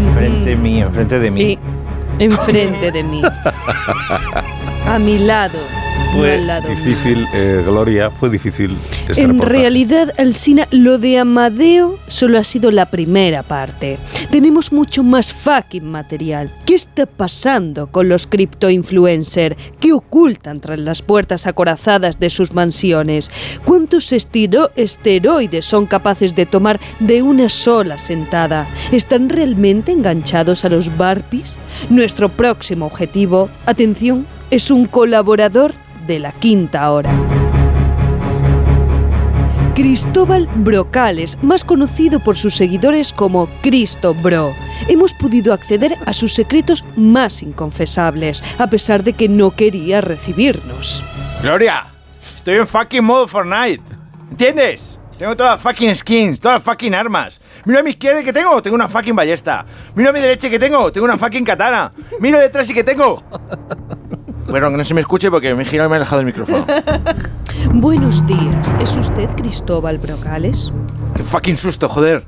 Enfrente 0.08 0.50
de 0.52 0.56
mí, 0.56 0.82
enfrente 0.82 1.20
de 1.20 1.32
mí. 1.32 1.42
Sí, 1.42 1.60
enfrente 2.20 2.92
de 2.92 3.04
mí. 3.04 3.24
A 4.88 5.00
mi 5.00 5.18
lado. 5.18 5.60
Fue 6.14 6.38
lado 6.38 6.70
difícil, 6.70 7.28
eh, 7.34 7.62
Gloria, 7.66 8.10
fue 8.10 8.30
difícil 8.30 8.78
este 9.10 9.22
En 9.24 9.32
reportaje. 9.32 9.60
realidad, 9.60 10.14
Alsina, 10.18 10.66
lo 10.72 10.98
de 10.98 11.20
Amadeo 11.20 12.00
solo 12.08 12.38
ha 12.40 12.44
sido 12.46 12.72
la 12.72 12.86
primera 12.90 13.44
parte. 13.44 13.98
Tenemos 14.32 14.72
mucho 14.72 15.04
más 15.04 15.34
fucking 15.34 15.84
material. 15.84 16.54
¿Qué 16.66 16.76
está 16.76 17.06
pasando 17.06 17.88
con 17.88 18.08
los 18.08 18.28
criptoinfluencers? 18.28 19.58
¿Qué 19.82 19.92
ocultan 19.92 20.62
tras 20.62 20.80
las 20.80 21.02
puertas 21.02 21.48
acorazadas 21.48 22.18
de 22.18 22.30
sus 22.30 22.54
mansiones? 22.54 23.30
¿Cuántos 23.66 24.14
estiro- 24.14 24.72
esteroides 24.78 25.66
son 25.66 25.86
capaces 25.86 26.34
de 26.34 26.46
tomar 26.46 26.80
de 27.02 27.24
una 27.24 27.50
sola 27.50 27.98
sentada? 27.98 28.68
¿Están 28.94 29.28
realmente 29.28 29.92
enganchados 29.92 30.64
a 30.64 30.70
los 30.70 30.96
barpis? 30.96 31.58
Nuestro 31.90 32.30
próximo 32.30 32.86
objetivo, 32.86 33.50
atención, 33.66 34.26
es 34.52 34.72
un 34.72 34.86
colaborador 34.86 35.74
de 36.06 36.20
la 36.20 36.32
quinta 36.32 36.92
hora. 36.92 37.12
Cristóbal 39.74 40.48
Brocales, 40.56 41.38
más 41.44 41.66
conocido 41.66 42.22
por 42.22 42.38
sus 42.38 42.56
seguidores 42.56 43.12
como 43.12 43.48
Cristo 43.62 44.14
Bro. 44.14 44.54
Hemos 44.88 45.14
podido 45.14 45.54
acceder 45.54 45.98
a 46.06 46.14
sus 46.14 46.34
secretos 46.34 46.86
más 46.96 47.44
inconfesables, 47.44 48.42
a 48.58 48.68
pesar 48.68 49.04
de 49.04 49.14
que 49.14 49.28
no 49.28 49.52
quería 49.52 50.00
recibirnos. 50.00 51.04
Gloria, 51.42 51.88
estoy 52.36 52.56
en 52.56 52.68
fucking 52.68 53.04
modo 53.04 53.28
Fortnite. 53.28 53.84
¿Entiendes? 54.32 55.00
Tengo 55.18 55.36
todas 55.36 55.62
fucking 55.62 55.96
skins, 55.96 56.40
todas 56.40 56.62
fucking 56.62 56.94
armas. 56.94 57.40
Mira 57.64 57.80
a 57.80 57.84
mi 57.84 57.92
izquierda 57.92 58.22
que 58.22 58.34
tengo, 58.34 58.62
tengo 58.62 58.76
una 58.76 58.90
fucking 58.90 59.16
ballesta. 59.16 59.66
Mira 59.96 60.10
a 60.10 60.14
mi 60.14 60.20
derecha 60.20 60.50
que 60.50 60.60
tengo, 60.60 60.92
tengo 60.92 61.06
una 61.06 61.18
fucking 61.18 61.46
katana. 61.46 61.92
Mira 62.20 62.40
detrás 62.40 62.70
y 62.70 62.74
que 62.74 62.84
tengo. 62.84 63.24
Bueno, 64.56 64.72
que 64.72 64.78
no 64.78 64.86
se 64.86 64.94
me 64.94 65.02
escuche 65.02 65.30
porque 65.30 65.54
me 65.54 65.64
he 65.64 65.66
girado 65.66 65.90
y 65.90 65.92
me 65.92 65.96
he 65.96 65.98
alejado 65.98 66.22
el 66.22 66.28
micrófono. 66.28 66.66
Buenos 67.74 68.26
días, 68.26 68.74
¿es 68.80 68.96
usted 68.96 69.30
Cristóbal 69.32 69.98
Brocales? 69.98 70.72
Qué 71.14 71.24
fucking 71.24 71.58
susto, 71.58 71.90
joder. 71.90 72.24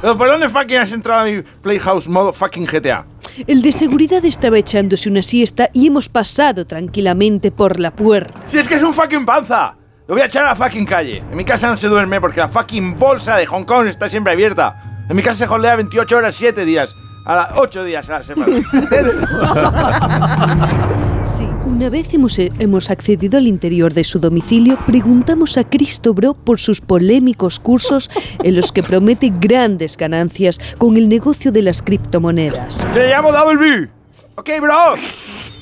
¿Por 0.00 0.26
dónde 0.26 0.48
fucking 0.48 0.76
has 0.76 0.90
entrado 0.90 1.20
a 1.20 1.24
mi 1.26 1.42
Playhouse 1.42 2.08
modo 2.08 2.32
fucking 2.32 2.66
GTA? 2.66 3.06
El 3.46 3.62
de 3.62 3.70
seguridad 3.70 4.24
estaba 4.24 4.58
echándose 4.58 5.08
una 5.08 5.22
siesta 5.22 5.70
y 5.72 5.86
hemos 5.86 6.08
pasado 6.08 6.66
tranquilamente 6.66 7.52
por 7.52 7.78
la 7.78 7.92
puerta. 7.92 8.40
Si 8.48 8.58
es 8.58 8.66
que 8.66 8.74
es 8.74 8.82
un 8.82 8.92
fucking 8.92 9.24
panza. 9.24 9.76
Lo 10.08 10.16
voy 10.16 10.22
a 10.22 10.26
echar 10.26 10.46
a 10.46 10.48
la 10.48 10.56
fucking 10.56 10.84
calle. 10.84 11.18
En 11.30 11.36
mi 11.36 11.44
casa 11.44 11.68
no 11.68 11.76
se 11.76 11.86
duerme 11.86 12.20
porque 12.20 12.40
la 12.40 12.48
fucking 12.48 12.98
bolsa 12.98 13.36
de 13.36 13.46
Hong 13.46 13.62
Kong 13.62 13.86
está 13.86 14.08
siempre 14.08 14.32
abierta. 14.32 15.04
En 15.08 15.14
mi 15.14 15.22
casa 15.22 15.46
se 15.46 15.52
holdea 15.52 15.76
28 15.76 16.16
horas, 16.16 16.34
7 16.34 16.64
días. 16.64 16.96
A 17.24 17.36
las 17.36 17.50
8 17.56 17.84
días 17.84 18.08
a 18.08 18.18
la 18.18 18.24
semana. 18.24 18.56
Sí, 21.24 21.48
una 21.78 21.90
vez 21.90 22.12
hemos, 22.12 22.36
eh, 22.40 22.50
hemos 22.58 22.90
accedido 22.90 23.38
al 23.38 23.46
interior 23.46 23.94
de 23.94 24.02
su 24.02 24.18
domicilio, 24.18 24.76
preguntamos 24.84 25.56
a 25.56 25.62
Cristo 25.62 26.12
Bro 26.12 26.34
por 26.34 26.58
sus 26.58 26.80
polémicos 26.80 27.60
cursos 27.60 28.10
en 28.42 28.56
los 28.56 28.72
que 28.72 28.82
promete 28.82 29.32
grandes 29.32 29.96
ganancias 29.96 30.58
con 30.76 30.96
el 30.96 31.08
negocio 31.08 31.52
de 31.52 31.62
las 31.62 31.80
criptomonedas. 31.80 32.84
Te 32.92 33.06
llamo 33.06 33.30
B. 33.30 33.88
Ok, 34.34 34.50
bro. 34.60 34.96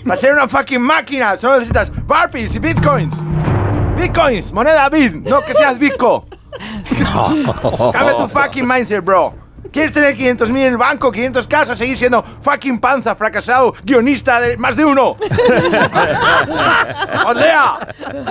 Para 0.05 0.17
ser 0.17 0.33
una 0.33 0.49
fucking 0.49 0.81
máquina 0.81 1.37
solo 1.37 1.57
necesitas 1.57 1.93
Barbies 2.07 2.55
y 2.55 2.61
Bitcoins. 2.61 3.15
Bitcoins, 3.99 4.55
moneda 4.55 4.89
Bit, 4.89 5.17
no 5.17 5.45
que 5.45 5.53
seas 5.53 5.79
Bitco. 5.79 6.27
Cambia 7.93 8.17
tu 8.17 8.27
fucking 8.27 8.67
mindset, 8.67 9.05
bro. 9.05 9.46
¿Quieres 9.73 9.93
tener 9.93 10.17
500.000 10.17 10.49
en 10.49 10.57
el 10.63 10.77
banco, 10.77 11.13
500 11.13 11.47
casas, 11.47 11.79
seguir 11.79 11.99
siendo 11.99 12.25
fucking 12.41 12.81
panza, 12.81 13.15
fracasado, 13.15 13.75
guionista 13.85 14.41
de 14.41 14.57
más 14.57 14.77
de 14.77 14.85
uno? 14.85 15.17
¡Holdea! 17.27 17.75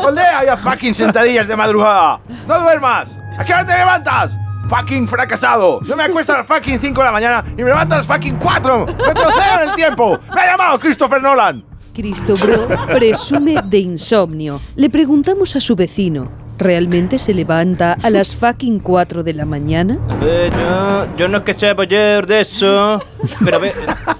¡Holdea 0.01 0.45
ya 0.45 0.57
fucking 0.57 0.93
sentadillas 0.93 1.47
de 1.47 1.55
madrugada! 1.55 2.19
¡No 2.47 2.59
duermas! 2.59 3.17
¿A 3.37 3.43
qué 3.43 3.53
hora 3.53 3.65
te 3.65 3.77
levantas? 3.77 4.37
Fucking 4.69 5.07
fracasado. 5.07 5.81
Yo 5.83 5.95
me 5.95 6.03
acuesto 6.03 6.33
a 6.33 6.37
las 6.37 6.47
fucking 6.47 6.79
5 6.79 7.01
de 7.01 7.05
la 7.05 7.11
mañana 7.11 7.43
y 7.51 7.63
me 7.63 7.65
levanto 7.65 7.95
a 7.95 7.97
las 7.99 8.07
fucking 8.07 8.37
4. 8.37 8.85
Retrocedo 8.85 9.61
en 9.61 9.69
el 9.69 9.75
tiempo. 9.75 10.17
Me 10.33 10.41
ha 10.41 10.51
llamado 10.51 10.79
Christopher 10.79 11.21
Nolan. 11.21 11.63
Cristo 11.93 12.33
Bro 12.35 12.67
presume 12.87 13.55
de 13.63 13.77
insomnio. 13.77 14.59
Le 14.75 14.89
preguntamos 14.89 15.55
a 15.55 15.61
su 15.61 15.75
vecino, 15.75 16.29
¿realmente 16.57 17.19
se 17.19 17.33
levanta 17.33 17.97
a 18.01 18.09
las 18.09 18.35
fucking 18.35 18.79
4 18.79 19.23
de 19.23 19.33
la 19.33 19.45
mañana? 19.45 19.97
Yo, 20.21 21.07
yo 21.17 21.27
no 21.27 21.39
es 21.39 21.43
que 21.43 21.53
sea 21.53 21.75
mayor 21.75 22.25
de 22.27 22.41
eso, 22.41 22.99
pero, 23.43 23.59
ve- 23.59 23.73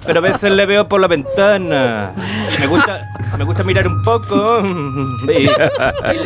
pero 0.06 0.18
a 0.18 0.22
veces 0.22 0.50
le 0.50 0.66
veo 0.66 0.88
por 0.88 1.00
la 1.00 1.08
ventana. 1.08 2.12
Me 2.60 2.66
gusta, 2.66 3.00
me 3.38 3.44
gusta 3.44 3.62
mirar 3.62 3.86
un 3.86 4.02
poco. 4.02 4.62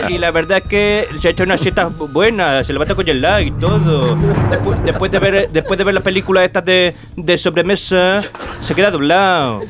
Y, 0.09 0.19
la 0.19 0.31
verdad 0.31 0.59
es 0.59 0.65
que 0.69 1.07
se 1.21 1.29
ha 1.29 1.31
hecho 1.31 1.43
una 1.45 1.57
siesta 1.57 1.87
buena, 1.87 2.63
se 2.65 2.73
levanta 2.73 2.95
con 2.95 3.09
el 3.09 3.21
like 3.21 3.49
y 3.57 3.61
todo. 3.61 4.17
Después, 4.51 4.79
después 4.85 5.11
de 5.11 5.19
ver, 5.19 5.49
después 5.53 5.79
de 5.79 5.85
ver 5.85 5.95
las 5.95 6.03
películas 6.05 6.45
estas 6.45 6.65
de, 6.65 6.95
de 7.17 7.39
sobremesa, 7.39 8.21
se 8.61 8.75
queda 8.75 8.91
doblado. 8.91 9.61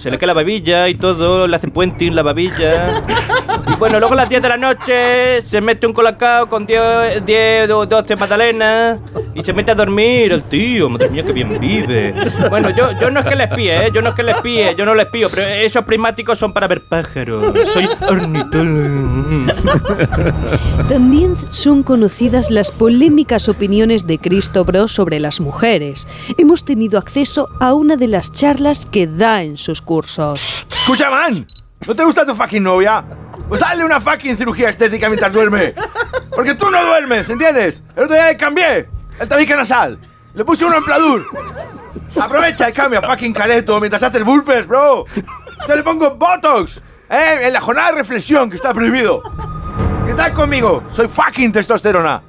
Se 0.00 0.10
le 0.10 0.16
cae 0.16 0.28
la 0.28 0.32
babilla 0.32 0.88
y 0.88 0.94
todo, 0.94 1.46
le 1.46 1.54
hacen 1.54 1.72
puenting 1.72 2.14
la 2.14 2.22
babilla. 2.22 3.02
Y 3.70 3.74
bueno, 3.76 3.98
luego 3.98 4.14
a 4.14 4.16
las 4.16 4.30
10 4.30 4.40
de 4.40 4.48
la 4.48 4.56
noche 4.56 5.42
se 5.42 5.60
mete 5.60 5.86
un 5.86 5.92
colacao 5.92 6.48
con 6.48 6.64
10, 6.64 7.26
10 7.26 7.70
o 7.70 7.84
12 7.84 8.16
magdalenas 8.16 8.98
y 9.34 9.42
se 9.42 9.52
mete 9.52 9.72
a 9.72 9.74
dormir 9.74 10.32
el 10.32 10.42
tío. 10.44 10.88
Madre 10.88 11.10
mía, 11.10 11.22
que 11.22 11.32
bien 11.32 11.60
vive. 11.60 12.14
Bueno, 12.48 12.70
yo, 12.70 12.98
yo 12.98 13.10
no 13.10 13.20
es 13.20 13.26
que 13.26 13.36
le 13.36 13.44
espíe, 13.44 13.86
¿eh? 13.86 13.90
Yo 13.94 14.00
no 14.00 14.08
es 14.08 14.14
que 14.14 14.22
le 14.22 14.32
espíe, 14.32 14.74
yo 14.74 14.86
no 14.86 14.94
le 14.94 15.02
espío, 15.02 15.28
pero 15.30 15.46
esos 15.46 15.84
prismáticos 15.84 16.38
son 16.38 16.54
para 16.54 16.66
ver 16.66 16.82
pájaros. 16.82 17.54
Soy 17.68 17.86
ornitólogo. 18.08 19.52
También 20.88 21.34
son 21.50 21.82
conocidas 21.82 22.50
las 22.50 22.70
polémicas 22.70 23.50
opiniones 23.50 24.06
de 24.06 24.18
Cristo 24.18 24.64
Bro 24.64 24.88
sobre 24.88 25.20
las 25.20 25.40
mujeres. 25.40 26.08
Hemos 26.38 26.64
tenido 26.64 26.98
acceso 26.98 27.50
a 27.60 27.74
una 27.74 27.96
de 27.96 28.08
las 28.08 28.32
charlas 28.32 28.86
que 28.86 29.06
da 29.06 29.42
en 29.42 29.58
sus 29.58 29.82
cursos. 29.90 30.64
Escucha, 30.70 31.10
man. 31.10 31.44
¿No 31.84 31.96
te 31.96 32.04
gusta 32.04 32.24
tu 32.24 32.32
fucking 32.32 32.62
novia? 32.62 33.04
Pues 33.48 33.60
hazle 33.60 33.84
una 33.84 34.00
fucking 34.00 34.36
cirugía 34.36 34.68
estética 34.68 35.08
mientras 35.08 35.32
duerme. 35.32 35.74
Porque 36.30 36.54
tú 36.54 36.70
no 36.70 36.80
duermes, 36.84 37.28
¿entiendes? 37.28 37.82
El 37.96 38.04
otro 38.04 38.14
día 38.14 38.26
le 38.26 38.36
cambié 38.36 38.88
el 39.18 39.28
tabique 39.28 39.56
nasal. 39.56 39.98
Le 40.32 40.44
puse 40.44 40.64
uno 40.64 40.76
en 40.76 40.84
pladur. 40.84 41.24
Aprovecha 42.20 42.70
y 42.70 42.72
cambia 42.72 43.02
fucking 43.02 43.32
careto 43.32 43.80
mientras 43.80 44.00
haces 44.04 44.22
burpees, 44.22 44.68
bro. 44.68 45.06
Yo 45.66 45.74
le 45.74 45.82
pongo 45.82 46.14
Botox. 46.14 46.80
¿Eh? 47.10 47.48
En 47.48 47.52
la 47.52 47.60
jornada 47.60 47.90
de 47.90 47.98
reflexión 47.98 48.48
que 48.48 48.54
está 48.54 48.72
prohibido. 48.72 49.24
¿Qué 50.06 50.14
tal 50.14 50.32
conmigo? 50.32 50.84
Soy 50.92 51.08
fucking 51.08 51.50
testosterona. 51.50 52.22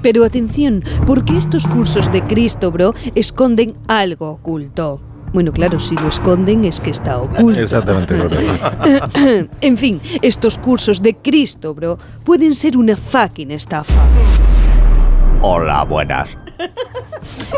Pero 0.00 0.24
atención, 0.24 0.82
porque 1.06 1.36
estos 1.36 1.66
cursos 1.66 2.10
de 2.10 2.22
Cristo 2.24 2.70
Bro 2.70 2.94
esconden 3.14 3.74
algo 3.88 4.30
oculto. 4.30 5.02
Bueno, 5.34 5.52
claro, 5.52 5.80
si 5.80 5.96
lo 5.96 6.06
esconden 6.06 6.64
es 6.64 6.78
que 6.78 6.90
está 6.90 7.18
oculto. 7.18 7.58
Exactamente, 7.58 8.14
en 9.60 9.76
fin, 9.76 10.00
estos 10.22 10.56
cursos 10.58 11.02
de 11.02 11.16
Cristo 11.16 11.74
Bro 11.74 11.98
pueden 12.22 12.54
ser 12.54 12.76
una 12.76 12.96
fucking 12.96 13.50
estafa. 13.50 14.00
Hola, 15.40 15.82
buenas. 15.86 16.38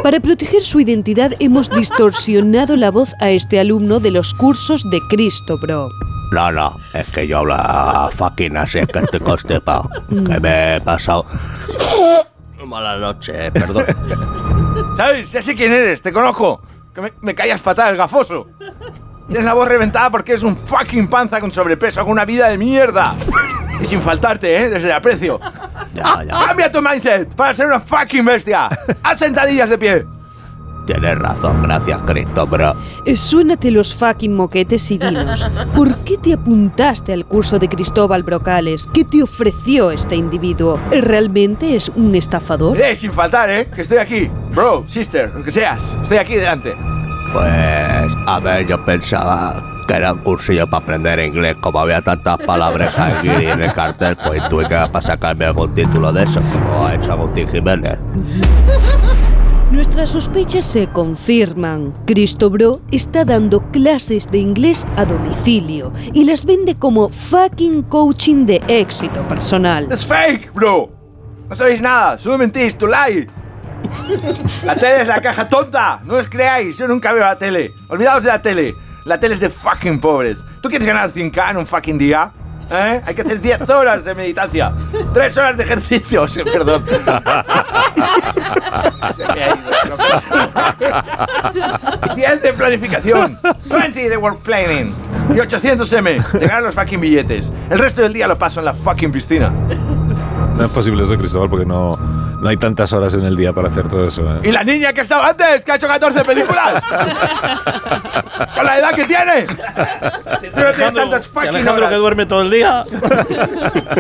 Para 0.02 0.20
proteger 0.20 0.62
su 0.62 0.80
identidad 0.80 1.32
hemos 1.38 1.68
distorsionado 1.68 2.76
la 2.76 2.90
voz 2.90 3.12
a 3.20 3.28
este 3.28 3.60
alumno 3.60 4.00
de 4.00 4.10
los 4.10 4.32
cursos 4.32 4.82
de 4.90 4.98
Cristo 5.10 5.58
Bro. 5.60 5.90
No, 6.32 6.50
no, 6.50 6.78
es 6.94 7.06
que 7.10 7.28
yo 7.28 7.40
hablo 7.40 7.56
fucking 8.12 8.56
así, 8.56 8.78
es 8.78 8.86
que 8.86 9.00
estoy 9.00 9.20
constipado. 9.20 9.90
Que 10.08 10.40
me 10.40 10.76
he 10.76 10.80
pasado. 10.80 11.26
Mala 12.66 12.96
noche, 12.96 13.52
perdón. 13.52 13.84
¿Sabes? 14.96 15.30
Ya 15.30 15.42
sé 15.42 15.55
quién 15.55 15.74
eres, 15.74 16.00
te 16.00 16.10
conozco. 16.10 16.62
Que 16.97 17.02
me, 17.02 17.12
me 17.20 17.34
callas 17.34 17.60
fatal, 17.60 17.94
gafoso. 17.94 18.47
Tienes 19.28 19.44
la 19.44 19.52
voz 19.52 19.68
reventada 19.68 20.08
porque 20.08 20.33
eres 20.33 20.42
un 20.42 20.57
fucking 20.57 21.08
panza 21.10 21.41
con 21.41 21.52
sobrepeso, 21.52 22.02
con 22.02 22.12
una 22.12 22.25
vida 22.25 22.49
de 22.49 22.57
mierda. 22.57 23.15
Y 23.78 23.84
sin 23.84 24.00
faltarte, 24.00 24.57
¿eh? 24.57 24.70
Desde 24.70 24.86
el 24.86 24.92
aprecio. 24.92 25.39
Ya, 25.92 26.25
ya. 26.25 26.47
¡Cambia 26.47 26.73
tu 26.73 26.81
mindset 26.81 27.34
para 27.34 27.52
ser 27.52 27.66
una 27.66 27.81
fucking 27.81 28.25
bestia! 28.25 28.70
¡Haz 29.02 29.18
sentadillas 29.18 29.68
de 29.68 29.76
pie! 29.76 30.07
Tienes 30.86 31.18
razón, 31.18 31.62
gracias, 31.62 32.00
Cristo, 32.06 32.47
bro. 32.47 32.74
Eh, 33.05 33.16
Suénate 33.16 33.70
los 33.73 33.94
fucking 33.94 34.34
moquetes 34.34 34.90
y 34.92 34.98
dinos, 34.98 35.48
¿por 35.74 35.94
qué 36.05 36.16
te 36.16 36.34
apuntaste 36.34 37.12
al 37.12 37.26
curso 37.26 37.58
de 37.58 37.68
Cristóbal 37.68 38.23
Brocales? 38.23 38.89
¿Qué 38.94 39.05
te 39.05 39.23
ofreció 39.23 39.90
este 39.90 40.15
individuo? 40.15 40.78
¿Realmente 40.92 41.74
es 41.74 41.89
un 41.89 42.15
estafador? 42.15 42.81
¡Eh, 42.81 42.94
sin 42.94 43.10
faltar, 43.12 43.50
eh! 43.50 43.66
Que 43.74 43.82
estoy 43.82 43.98
aquí. 43.98 44.31
Bro, 44.55 44.84
sister, 44.86 45.32
lo 45.34 45.42
que 45.42 45.50
seas. 45.50 45.97
Estoy 46.02 46.18
aquí 46.18 46.36
delante. 46.36 46.74
Pues, 47.32 48.15
a 48.26 48.39
ver, 48.40 48.66
yo 48.66 48.82
pensaba 48.84 49.62
que 49.86 49.94
era 49.94 50.12
un 50.12 50.20
cursillo 50.20 50.66
para 50.68 50.84
aprender 50.84 51.18
inglés. 51.20 51.56
Como 51.60 51.81
había 51.81 52.00
tantas 52.00 52.39
palabras 52.39 52.97
aquí 52.98 53.28
en 53.28 53.60
el 53.62 53.73
cartel, 53.73 54.16
pues 54.24 54.48
tuve 54.48 54.62
que 54.65 54.74
para 54.74 55.02
sacarme 55.02 55.44
algún 55.47 55.74
título 55.74 56.12
de 56.12 56.23
eso, 56.23 56.40
como 56.40 56.86
ha 56.86 56.94
hecho 56.94 57.12
Agustín 57.12 57.47
Jiménez. 57.48 57.98
Nuestras 59.72 60.10
sospechas 60.10 60.64
se 60.64 60.86
confirman. 60.86 61.92
Cristo 62.06 62.50
Bro 62.50 62.82
está 62.92 63.24
dando 63.24 63.60
clases 63.72 64.30
de 64.30 64.38
inglés 64.38 64.86
a 64.96 65.04
domicilio 65.04 65.92
y 66.14 66.24
las 66.24 66.44
vende 66.44 66.76
como 66.76 67.08
fucking 67.08 67.82
coaching 67.82 68.46
de 68.46 68.62
éxito 68.68 69.26
personal. 69.26 69.88
¡Es 69.90 70.06
fake, 70.06 70.52
bro! 70.54 70.88
No 71.48 71.56
sabéis 71.56 71.80
nada, 71.80 72.16
solo 72.16 72.38
mentís, 72.38 72.78
tu 72.78 72.86
lie. 72.86 73.28
La 74.64 74.76
tele 74.76 75.02
es 75.02 75.08
la 75.08 75.20
caja 75.20 75.48
tonta, 75.48 76.00
no 76.04 76.14
os 76.14 76.28
creáis, 76.28 76.78
yo 76.78 76.86
nunca 76.86 77.12
veo 77.12 77.24
la 77.24 77.36
tele. 77.36 77.72
Olvidaos 77.88 78.22
de 78.22 78.28
la 78.28 78.40
tele, 78.40 78.74
la 79.04 79.18
tele 79.18 79.34
es 79.34 79.40
de 79.40 79.50
fucking 79.50 80.00
pobres. 80.00 80.44
¿Tú 80.62 80.68
quieres 80.68 80.86
ganar 80.86 81.10
100k 81.10 81.50
en 81.50 81.56
un 81.56 81.66
fucking 81.66 81.98
día? 81.98 82.32
¿Eh? 82.70 83.00
Hay 83.06 83.14
que 83.14 83.22
hacer 83.22 83.40
10 83.40 83.68
horas 83.70 84.04
de 84.04 84.14
meditancia, 84.14 84.72
3 85.14 85.36
horas 85.38 85.56
de 85.56 85.62
ejercicio, 85.62 86.26
sí, 86.26 86.42
perdón. 86.42 86.84
Se 89.16 89.32
me 89.32 89.42
ha 89.42 89.48
ido, 89.48 89.96
pero- 90.78 92.14
10 92.16 92.42
de 92.42 92.52
planificación, 92.52 93.38
20 93.66 94.08
de 94.08 94.16
work 94.16 94.40
planning 94.40 94.92
y 95.34 95.38
800 95.40 95.92
M 95.92 96.12
de 96.32 96.38
ganar 96.46 96.62
los 96.64 96.74
fucking 96.74 97.00
billetes. 97.00 97.52
El 97.70 97.78
resto 97.78 98.02
del 98.02 98.12
día 98.12 98.26
lo 98.26 98.36
paso 98.36 98.58
en 98.60 98.64
la 98.66 98.74
fucking 98.74 99.12
piscina. 99.12 99.50
No 100.56 100.64
es 100.64 100.70
posible 100.70 101.04
eso, 101.04 101.16
Cristóbal, 101.16 101.48
porque 101.50 101.66
no, 101.66 101.92
no 102.40 102.48
hay 102.48 102.56
tantas 102.56 102.92
horas 102.92 103.15
en 103.15 103.24
el 103.24 103.36
día 103.36 103.52
para 103.52 103.68
hacer 103.68 103.89
todo 103.89 104.08
eso. 104.08 104.23
¿eh? 104.36 104.40
¿Y 104.44 104.52
la 104.52 104.62
niña 104.65 104.92
que 104.92 105.00
estaba 105.00 105.28
antes, 105.28 105.65
que 105.65 105.73
ha 105.73 105.76
hecho 105.76 105.89
14 105.89 106.24
películas? 106.24 106.82
¿Con 108.55 108.66
la 108.66 108.78
edad 108.78 108.92
que 108.94 109.05
tiene? 109.05 109.47
Tú 109.47 110.60
no 110.60 110.73
tienes 110.73 110.94
tantas 110.94 111.28
fucking 111.28 111.48
Alejandro 111.48 111.74
horas. 111.76 111.90
que 111.90 111.97
duerme 111.97 112.26
todo 112.26 112.42
el 112.42 112.50
día. 112.50 112.84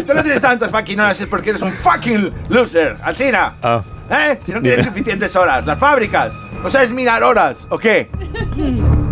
Tú 0.06 0.14
no 0.14 0.22
tienes 0.22 0.42
tantas 0.42 0.70
fucking 0.70 1.00
horas 1.00 1.20
es 1.20 1.26
porque 1.26 1.50
eres 1.50 1.62
un 1.62 1.72
fucking 1.72 2.32
loser. 2.48 2.96
Alcina. 3.02 3.54
Ah. 3.62 3.82
¿Eh? 4.10 4.38
Si 4.44 4.52
no 4.52 4.60
tienes 4.62 4.86
suficientes 4.86 5.34
horas. 5.36 5.66
Las 5.66 5.78
fábricas. 5.78 6.38
¿No 6.62 6.70
sabes 6.70 6.92
mirar 6.92 7.22
horas 7.22 7.66
o 7.70 7.78
qué? 7.78 8.10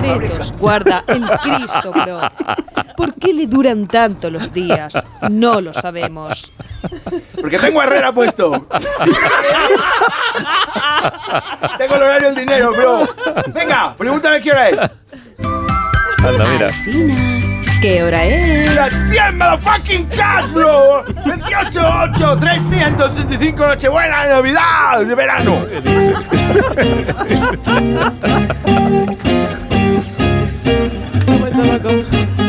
¿Qué 0.00 0.08
más 0.08 0.18
secretos 0.18 0.52
guarda 0.58 1.04
el 1.06 1.28
Cristo 1.28 1.92
Bro? 1.92 2.20
¿Por 2.96 3.14
qué 3.14 3.32
le 3.32 3.46
duran 3.46 3.86
tanto 3.86 4.30
los 4.30 4.52
días? 4.52 4.92
No 5.30 5.60
lo 5.60 5.72
sabemos. 5.74 6.52
Porque 7.40 7.58
tengo 7.58 7.82
Herrera 7.82 8.12
puesto. 8.12 8.66
tengo 11.78 11.94
el 11.94 12.02
horario 12.02 12.28
del 12.28 12.36
dinero, 12.36 12.72
bro. 12.72 13.08
Venga, 13.52 13.94
pregúntame 13.96 14.40
qué 14.40 14.50
hora 14.50 14.68
es. 14.68 14.78
Anda, 16.18 16.44
mira. 16.46 16.70
¿Qué 17.80 18.02
hora 18.02 18.24
es? 18.24 18.74
¡Las 18.74 18.92
100 19.10 19.38
motherfucking 19.38 20.06
cash, 20.06 20.46
bro! 20.52 21.04
28, 21.24 21.80
8, 22.16 22.36
365 22.40 23.66
Nochebuena 23.66 24.26
Navidad 24.26 25.00
de 25.06 25.14
verano. 25.14 25.64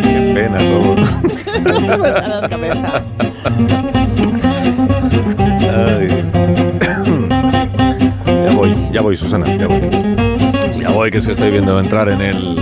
Qué 0.03 0.33
pena 0.33 0.57
todo. 0.57 0.95
Ay. 5.75 6.07
Ya 8.45 8.51
voy, 8.55 8.89
ya 8.91 9.01
voy, 9.01 9.17
Susana, 9.17 9.45
ya 9.57 9.67
voy. 9.67 9.81
Ya 10.81 10.89
voy, 10.89 11.11
que 11.11 11.17
es 11.19 11.25
que 11.25 11.33
estoy 11.33 11.51
viendo 11.51 11.79
entrar 11.79 12.09
en 12.09 12.21
el 12.21 12.59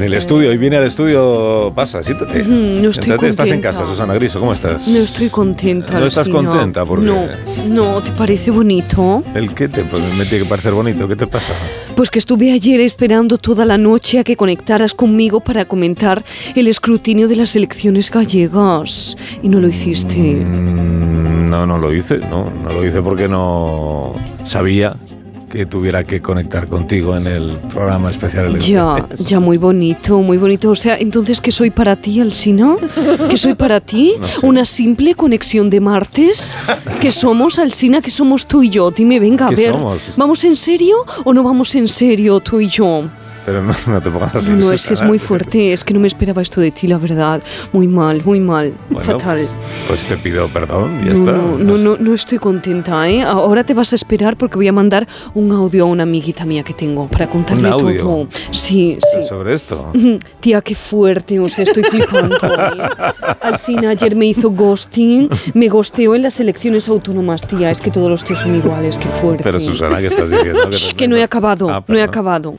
en 0.00 0.06
el 0.06 0.14
estudio 0.14 0.50
y 0.52 0.56
viene 0.56 0.78
al 0.78 0.84
estudio, 0.84 1.72
pasa, 1.74 2.02
siéntate. 2.02 2.42
No 2.44 2.88
estoy 2.88 3.04
Siéntate, 3.04 3.28
estás 3.28 3.48
en 3.48 3.60
casa, 3.60 3.84
Susana 3.86 4.14
Griso, 4.14 4.40
¿cómo 4.40 4.54
estás? 4.54 4.88
No 4.88 4.98
estoy 4.98 5.28
contenta. 5.28 6.00
¿No 6.00 6.06
estás 6.06 6.28
contenta? 6.28 6.86
¿Por 6.86 7.00
qué? 7.00 7.06
No, 7.06 7.26
no, 7.68 8.00
¿te 8.02 8.10
parece 8.12 8.50
bonito? 8.50 9.22
¿El 9.34 9.52
qué 9.52 9.68
te 9.68 9.82
pues 9.84 10.02
me 10.16 10.24
tiene 10.24 10.44
que 10.44 10.48
parecer 10.48 10.72
bonito? 10.72 11.06
¿Qué 11.06 11.16
te 11.16 11.26
pasa? 11.26 11.52
Pues 11.96 12.08
que 12.08 12.18
estuve 12.18 12.50
ayer 12.52 12.80
esperando 12.80 13.36
toda 13.36 13.66
la 13.66 13.76
noche 13.76 14.18
a 14.18 14.24
que 14.24 14.36
conectaras 14.36 14.94
conmigo 14.94 15.40
para 15.40 15.66
comentar 15.66 16.22
el 16.54 16.66
escrutinio 16.68 17.28
de 17.28 17.36
las 17.36 17.54
elecciones 17.54 18.10
gallegas. 18.10 19.16
Y 19.42 19.50
no 19.50 19.60
lo 19.60 19.68
hiciste. 19.68 20.16
Mm, 20.16 21.50
No, 21.50 21.66
no 21.66 21.76
lo 21.76 21.92
hice, 21.92 22.18
no, 22.18 22.50
no 22.62 22.72
lo 22.72 22.86
hice 22.86 23.02
porque 23.02 23.28
no 23.28 24.14
sabía 24.44 24.96
que 25.50 25.66
tuviera 25.66 26.04
que 26.04 26.22
conectar 26.22 26.68
contigo 26.68 27.16
en 27.16 27.26
el 27.26 27.56
programa 27.74 28.10
especial 28.10 28.56
Ya, 28.60 29.04
ya 29.18 29.40
muy 29.40 29.56
bonito, 29.56 30.20
muy 30.22 30.38
bonito. 30.38 30.70
O 30.70 30.76
sea, 30.76 30.96
entonces, 30.96 31.40
¿qué 31.40 31.50
soy 31.50 31.70
para 31.70 31.96
ti, 31.96 32.20
Alsina? 32.20 32.76
¿Qué 33.28 33.36
soy 33.36 33.54
para 33.54 33.80
ti? 33.80 34.14
No 34.20 34.28
sé. 34.28 34.46
¿Una 34.46 34.64
simple 34.64 35.14
conexión 35.14 35.70
de 35.70 35.80
martes? 35.80 36.56
¿Qué 37.00 37.10
somos, 37.10 37.58
Alsina? 37.58 38.00
¿Qué 38.00 38.10
somos 38.10 38.46
tú 38.46 38.62
y 38.62 38.68
yo? 38.70 38.90
Dime, 38.90 39.18
venga, 39.18 39.46
a 39.46 39.50
¿Qué 39.50 39.56
ver. 39.56 39.72
somos? 39.72 39.98
¿Vamos 40.16 40.44
en 40.44 40.56
serio 40.56 40.96
o 41.24 41.32
no 41.32 41.42
vamos 41.42 41.74
en 41.74 41.88
serio 41.88 42.38
tú 42.40 42.60
y 42.60 42.68
yo? 42.68 43.04
Pero 43.46 43.62
no, 43.62 43.74
no 43.86 44.00
te 44.02 44.10
pongas 44.10 44.34
así. 44.34 44.50
No, 44.50 44.56
no, 44.56 44.72
es 44.72 44.86
que 44.86 44.94
es 44.94 45.02
muy 45.02 45.18
fuerte, 45.18 45.72
es 45.72 45.82
que 45.84 45.94
no 45.94 46.00
me 46.00 46.08
esperaba 46.08 46.42
esto 46.42 46.60
de 46.60 46.70
ti, 46.70 46.86
la 46.86 46.98
verdad. 46.98 47.42
Muy 47.72 47.88
mal, 47.88 48.22
muy 48.24 48.40
mal, 48.40 48.74
Bueno, 48.90 49.18
fatal. 49.18 49.46
Pues 49.88 50.00
te 50.08 50.16
pido 50.18 50.46
perdón, 50.48 51.00
ya 51.04 51.12
No, 51.14 51.18
está. 51.18 51.32
no, 51.32 51.58
no, 51.58 51.76
no, 51.78 51.96
no 51.98 52.14
estoy 52.14 52.38
contenta, 52.38 53.08
¿eh? 53.08 53.22
Ahora 53.22 53.64
te 53.64 53.74
vas 53.74 53.92
a 53.92 53.96
esperar 53.96 54.36
porque 54.36 54.56
voy 54.56 54.68
a 54.68 54.72
mandar 54.72 55.06
un 55.34 55.50
audio 55.52 55.84
a 55.84 55.86
una 55.86 56.02
amiguita 56.02 56.44
mía 56.44 56.62
que 56.62 56.74
tengo 56.74 57.06
para 57.08 57.28
contarle 57.28 57.68
¿Un 57.68 57.72
audio? 57.72 58.02
todo. 58.02 58.26
Sí, 58.50 58.98
sí. 59.00 59.28
Sobre 59.28 59.54
esto. 59.54 59.92
Tía, 60.40 60.60
qué 60.60 60.74
fuerte, 60.74 61.38
o 61.40 61.48
sea, 61.48 61.64
estoy 61.64 61.82
flipando. 61.84 62.36
¿eh? 62.36 62.88
Alcina 63.40 63.90
ayer 63.90 64.14
me 64.16 64.26
hizo 64.26 64.50
ghosting, 64.50 65.28
me 65.54 65.68
gosteó 65.68 66.14
en 66.14 66.22
las 66.22 66.38
elecciones 66.40 66.88
autónomas, 66.88 67.42
tía. 67.46 67.70
Es 67.70 67.80
que 67.80 67.90
todos 67.90 68.08
los 68.10 68.22
tíos 68.24 68.40
son 68.40 68.54
iguales, 68.54 68.98
qué 68.98 69.08
fuerte. 69.08 69.42
Pero 69.44 69.58
Susana, 69.60 69.98
¿qué 69.98 70.06
estás 70.08 70.30
diciendo? 70.30 70.68
Que 70.70 70.76
Shh, 70.76 70.92
que 70.94 71.08
no 71.08 71.16
he 71.16 71.22
acabado, 71.22 71.70
Ah, 71.70 71.82
no 71.86 71.96
he 71.96 72.02
acabado. 72.02 72.56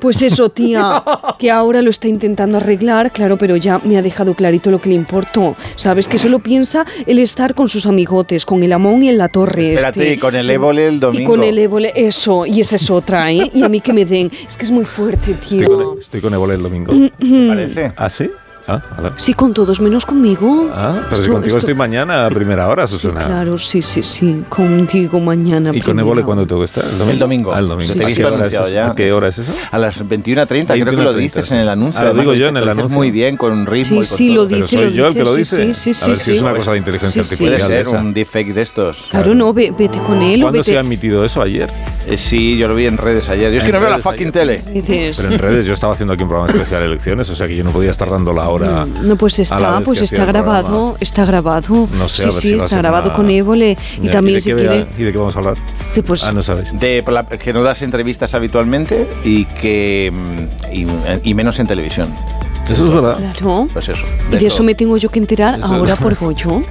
Pues 0.00 0.22
eso, 0.22 0.48
tía, 0.48 1.02
que 1.38 1.50
ahora 1.50 1.82
lo 1.82 1.90
está 1.90 2.08
intentando 2.08 2.56
arreglar, 2.56 3.12
claro, 3.12 3.36
pero 3.36 3.56
ya 3.56 3.80
me 3.84 3.96
ha 3.96 4.02
dejado 4.02 4.34
clarito 4.34 4.70
lo 4.70 4.80
que 4.80 4.88
le 4.90 4.94
importó. 4.94 5.56
Sabes 5.76 6.08
que 6.08 6.18
solo 6.18 6.38
piensa 6.40 6.84
el 7.06 7.18
estar 7.18 7.54
con 7.54 7.68
sus 7.68 7.86
amigotes, 7.86 8.44
con 8.44 8.62
el 8.62 8.72
Amón 8.72 9.02
y 9.02 9.08
en 9.08 9.18
la 9.18 9.28
torre. 9.28 9.74
Espérate, 9.74 10.02
este. 10.02 10.14
y 10.14 10.18
con 10.18 10.34
el 10.34 10.50
Évole 10.50 10.88
el 10.88 10.94
Y 10.96 10.98
domingo. 10.98 11.30
con 11.32 11.42
el 11.44 11.58
Évole, 11.58 11.92
eso, 11.94 12.46
y 12.46 12.60
esa 12.60 12.76
es 12.76 12.90
otra, 12.90 13.30
¿eh? 13.30 13.50
Y 13.54 13.62
a 13.62 13.68
mí 13.68 13.80
que 13.80 13.92
me 13.92 14.04
den. 14.04 14.30
Es 14.48 14.56
que 14.56 14.64
es 14.64 14.70
muy 14.70 14.84
fuerte, 14.84 15.34
tío. 15.34 15.60
Estoy 15.60 15.76
con, 15.76 15.98
estoy 15.98 16.20
con 16.20 16.34
Évole 16.34 16.54
el 16.54 16.62
domingo. 16.62 16.92
¿Te 16.92 17.48
parece? 17.48 17.92
¿Ah, 17.96 18.08
sí? 18.08 18.30
Ah. 18.76 19.12
Sí, 19.16 19.34
con 19.34 19.52
todos, 19.54 19.80
menos 19.80 20.06
conmigo. 20.06 20.70
Ah, 20.72 20.92
pero 21.04 21.16
si 21.16 21.22
Esto- 21.22 21.32
contigo 21.32 21.56
esto- 21.56 21.58
estoy 21.70 21.74
mañana 21.74 22.26
a 22.26 22.30
primera 22.30 22.68
hora, 22.68 22.86
Susana. 22.86 23.20
Claro, 23.20 23.58
sí, 23.58 23.82
sí, 23.82 24.02
sí. 24.02 24.42
Contigo 24.48 25.20
mañana. 25.20 25.70
¿Y 25.74 25.80
con. 25.80 25.98
Évole 25.98 26.22
cuándo 26.22 26.46
tengo 26.46 26.60
que 26.60 26.66
estar? 26.66 26.84
El 27.10 27.18
domingo. 27.18 27.52
Ah, 27.52 27.58
el 27.58 27.68
domingo. 27.68 27.92
Te 27.94 28.02
he 28.02 28.12
¿A 28.12 28.14
qué 28.14 28.24
hora 28.24 28.46
es 28.46 28.52
eso? 28.52 28.68
ya. 28.68 28.90
¿A 28.90 28.94
qué 28.94 29.12
hora 29.12 29.28
es 29.28 29.38
eso? 29.38 29.52
A 29.70 29.78
las 29.78 30.00
21.30, 30.02 30.74
creo 30.74 30.86
que 30.86 30.96
lo 30.96 31.12
21:30, 31.14 31.16
dices 31.18 31.50
en 31.50 31.56
sí. 31.58 31.62
el 31.62 31.68
anuncio. 31.68 32.00
Ah, 32.00 32.04
lo 32.04 32.14
digo 32.14 32.34
yo 32.34 32.46
en 32.48 32.56
el 32.56 32.62
dices 32.64 32.78
anuncio. 32.78 32.96
muy 32.98 33.10
bien, 33.10 33.36
con 33.36 33.66
ritmo 33.66 33.84
Sí, 33.84 33.94
y 33.94 33.96
con 33.96 34.04
sí, 34.04 34.26
todo. 34.28 34.36
lo 34.44 34.48
Pero 34.48 34.60
dice, 34.62 34.76
soy 34.76 34.84
lo 34.84 34.90
yo 34.90 35.06
el 35.08 35.14
que 35.14 35.24
lo 35.24 35.34
dice, 35.34 35.66
dice. 35.66 35.74
sí, 35.74 35.94
sí, 35.94 36.04
a 36.04 36.08
ver 36.08 36.16
sí, 36.18 36.24
si 36.24 36.30
es 36.32 36.36
sí. 36.38 36.42
una 36.44 36.54
cosa 36.54 36.72
de 36.72 36.78
inteligencia 36.78 37.24
Sí, 37.24 37.36
sí. 37.36 37.44
Puede 37.44 37.54
artificial. 37.56 37.84
ser 37.86 37.94
esa. 37.94 38.00
un 38.04 38.14
deepfake 38.14 38.54
de 38.54 38.62
estos. 38.62 39.06
Claro, 39.10 39.34
no, 39.34 39.52
ve- 39.52 39.72
vete 39.76 39.98
con 40.00 40.22
él 40.22 40.40
o 40.42 40.46
¿Cuándo 40.46 40.62
se 40.64 40.76
ha 40.76 40.80
emitido 40.80 41.24
eso? 41.24 41.42
¿Ayer? 41.42 41.70
Eh, 42.06 42.16
sí, 42.16 42.56
yo 42.56 42.68
lo 42.68 42.74
vi 42.74 42.86
en 42.86 42.96
redes 42.96 43.28
ayer. 43.28 43.50
Yo 43.52 43.58
es 43.58 43.62
que 43.64 43.68
En 43.70 43.74
no 43.76 43.80
veo 43.80 43.90
la 43.90 43.98
fucking 43.98 44.32
tele. 44.32 44.62
Pero 44.64 44.84
en 44.94 45.38
redes 45.38 45.66
yo 45.66 45.74
estaba 45.74 45.92
haciendo 45.94 46.14
aquí 46.14 46.22
un 46.22 46.28
programa 46.28 46.52
especial 46.52 46.80
de 46.80 46.86
elecciones, 46.86 47.28
o 47.30 47.34
sea 47.36 47.46
que 47.46 47.56
yo 47.56 47.64
no 47.64 47.70
podía 47.70 47.90
estar 47.90 48.08
dando 48.10 48.32
la 48.32 48.48
hora. 48.48 48.59
No, 48.66 49.16
pues 49.16 49.34
a 49.34 49.38
la 49.38 49.42
está, 49.66 49.78
vez 49.78 49.86
pues 49.86 50.02
está 50.02 50.24
grabado, 50.24 50.96
está 51.00 51.24
grabado. 51.24 51.88
No 51.96 52.08
sé, 52.08 52.26
a 52.28 52.30
sí, 52.30 52.32
ver 52.32 52.32
sí, 52.32 52.48
si 52.48 52.54
está 52.56 52.76
grabado 52.78 53.06
una- 53.08 53.16
con 53.16 53.30
Évole. 53.30 53.76
Y 54.02 54.06
Ya, 54.06 54.12
también 54.12 54.36
de 54.36 54.40
si 54.40 54.50
qué 54.50 54.56
quiere. 54.56 54.86
¿Y 54.98 55.02
de 55.04 55.12
qué 55.12 55.18
vamos 55.18 55.34
a 55.36 55.38
hablar? 55.38 55.56
Sí, 55.92 56.02
pues, 56.02 56.24
Ah, 56.24 56.32
no 56.32 56.42
sabes. 56.42 56.78
De 56.78 57.04
que 57.42 57.52
no 57.52 57.62
das 57.62 57.82
entrevistas 57.82 58.34
habitualmente 58.34 59.08
y 59.24 59.44
que 59.46 60.12
mm, 60.12 60.74
y, 60.74 60.86
y 61.30 61.34
menos 61.34 61.58
en 61.58 61.66
televisión. 61.66 62.08
Eso 62.68 62.86
es 62.86 62.94
verdad. 62.94 63.16
Claro. 63.16 63.68
Pues 63.72 63.88
eso. 63.88 64.02
Y 64.30 64.36
de 64.36 64.46
eso 64.46 64.62
me 64.62 64.74
tengo 64.74 64.96
yo 64.96 65.08
que 65.08 65.18
enterar 65.18 65.56
Eso- 65.58 65.64
ahora 65.66 65.96
por 65.96 66.14
Goyo. 66.16 66.62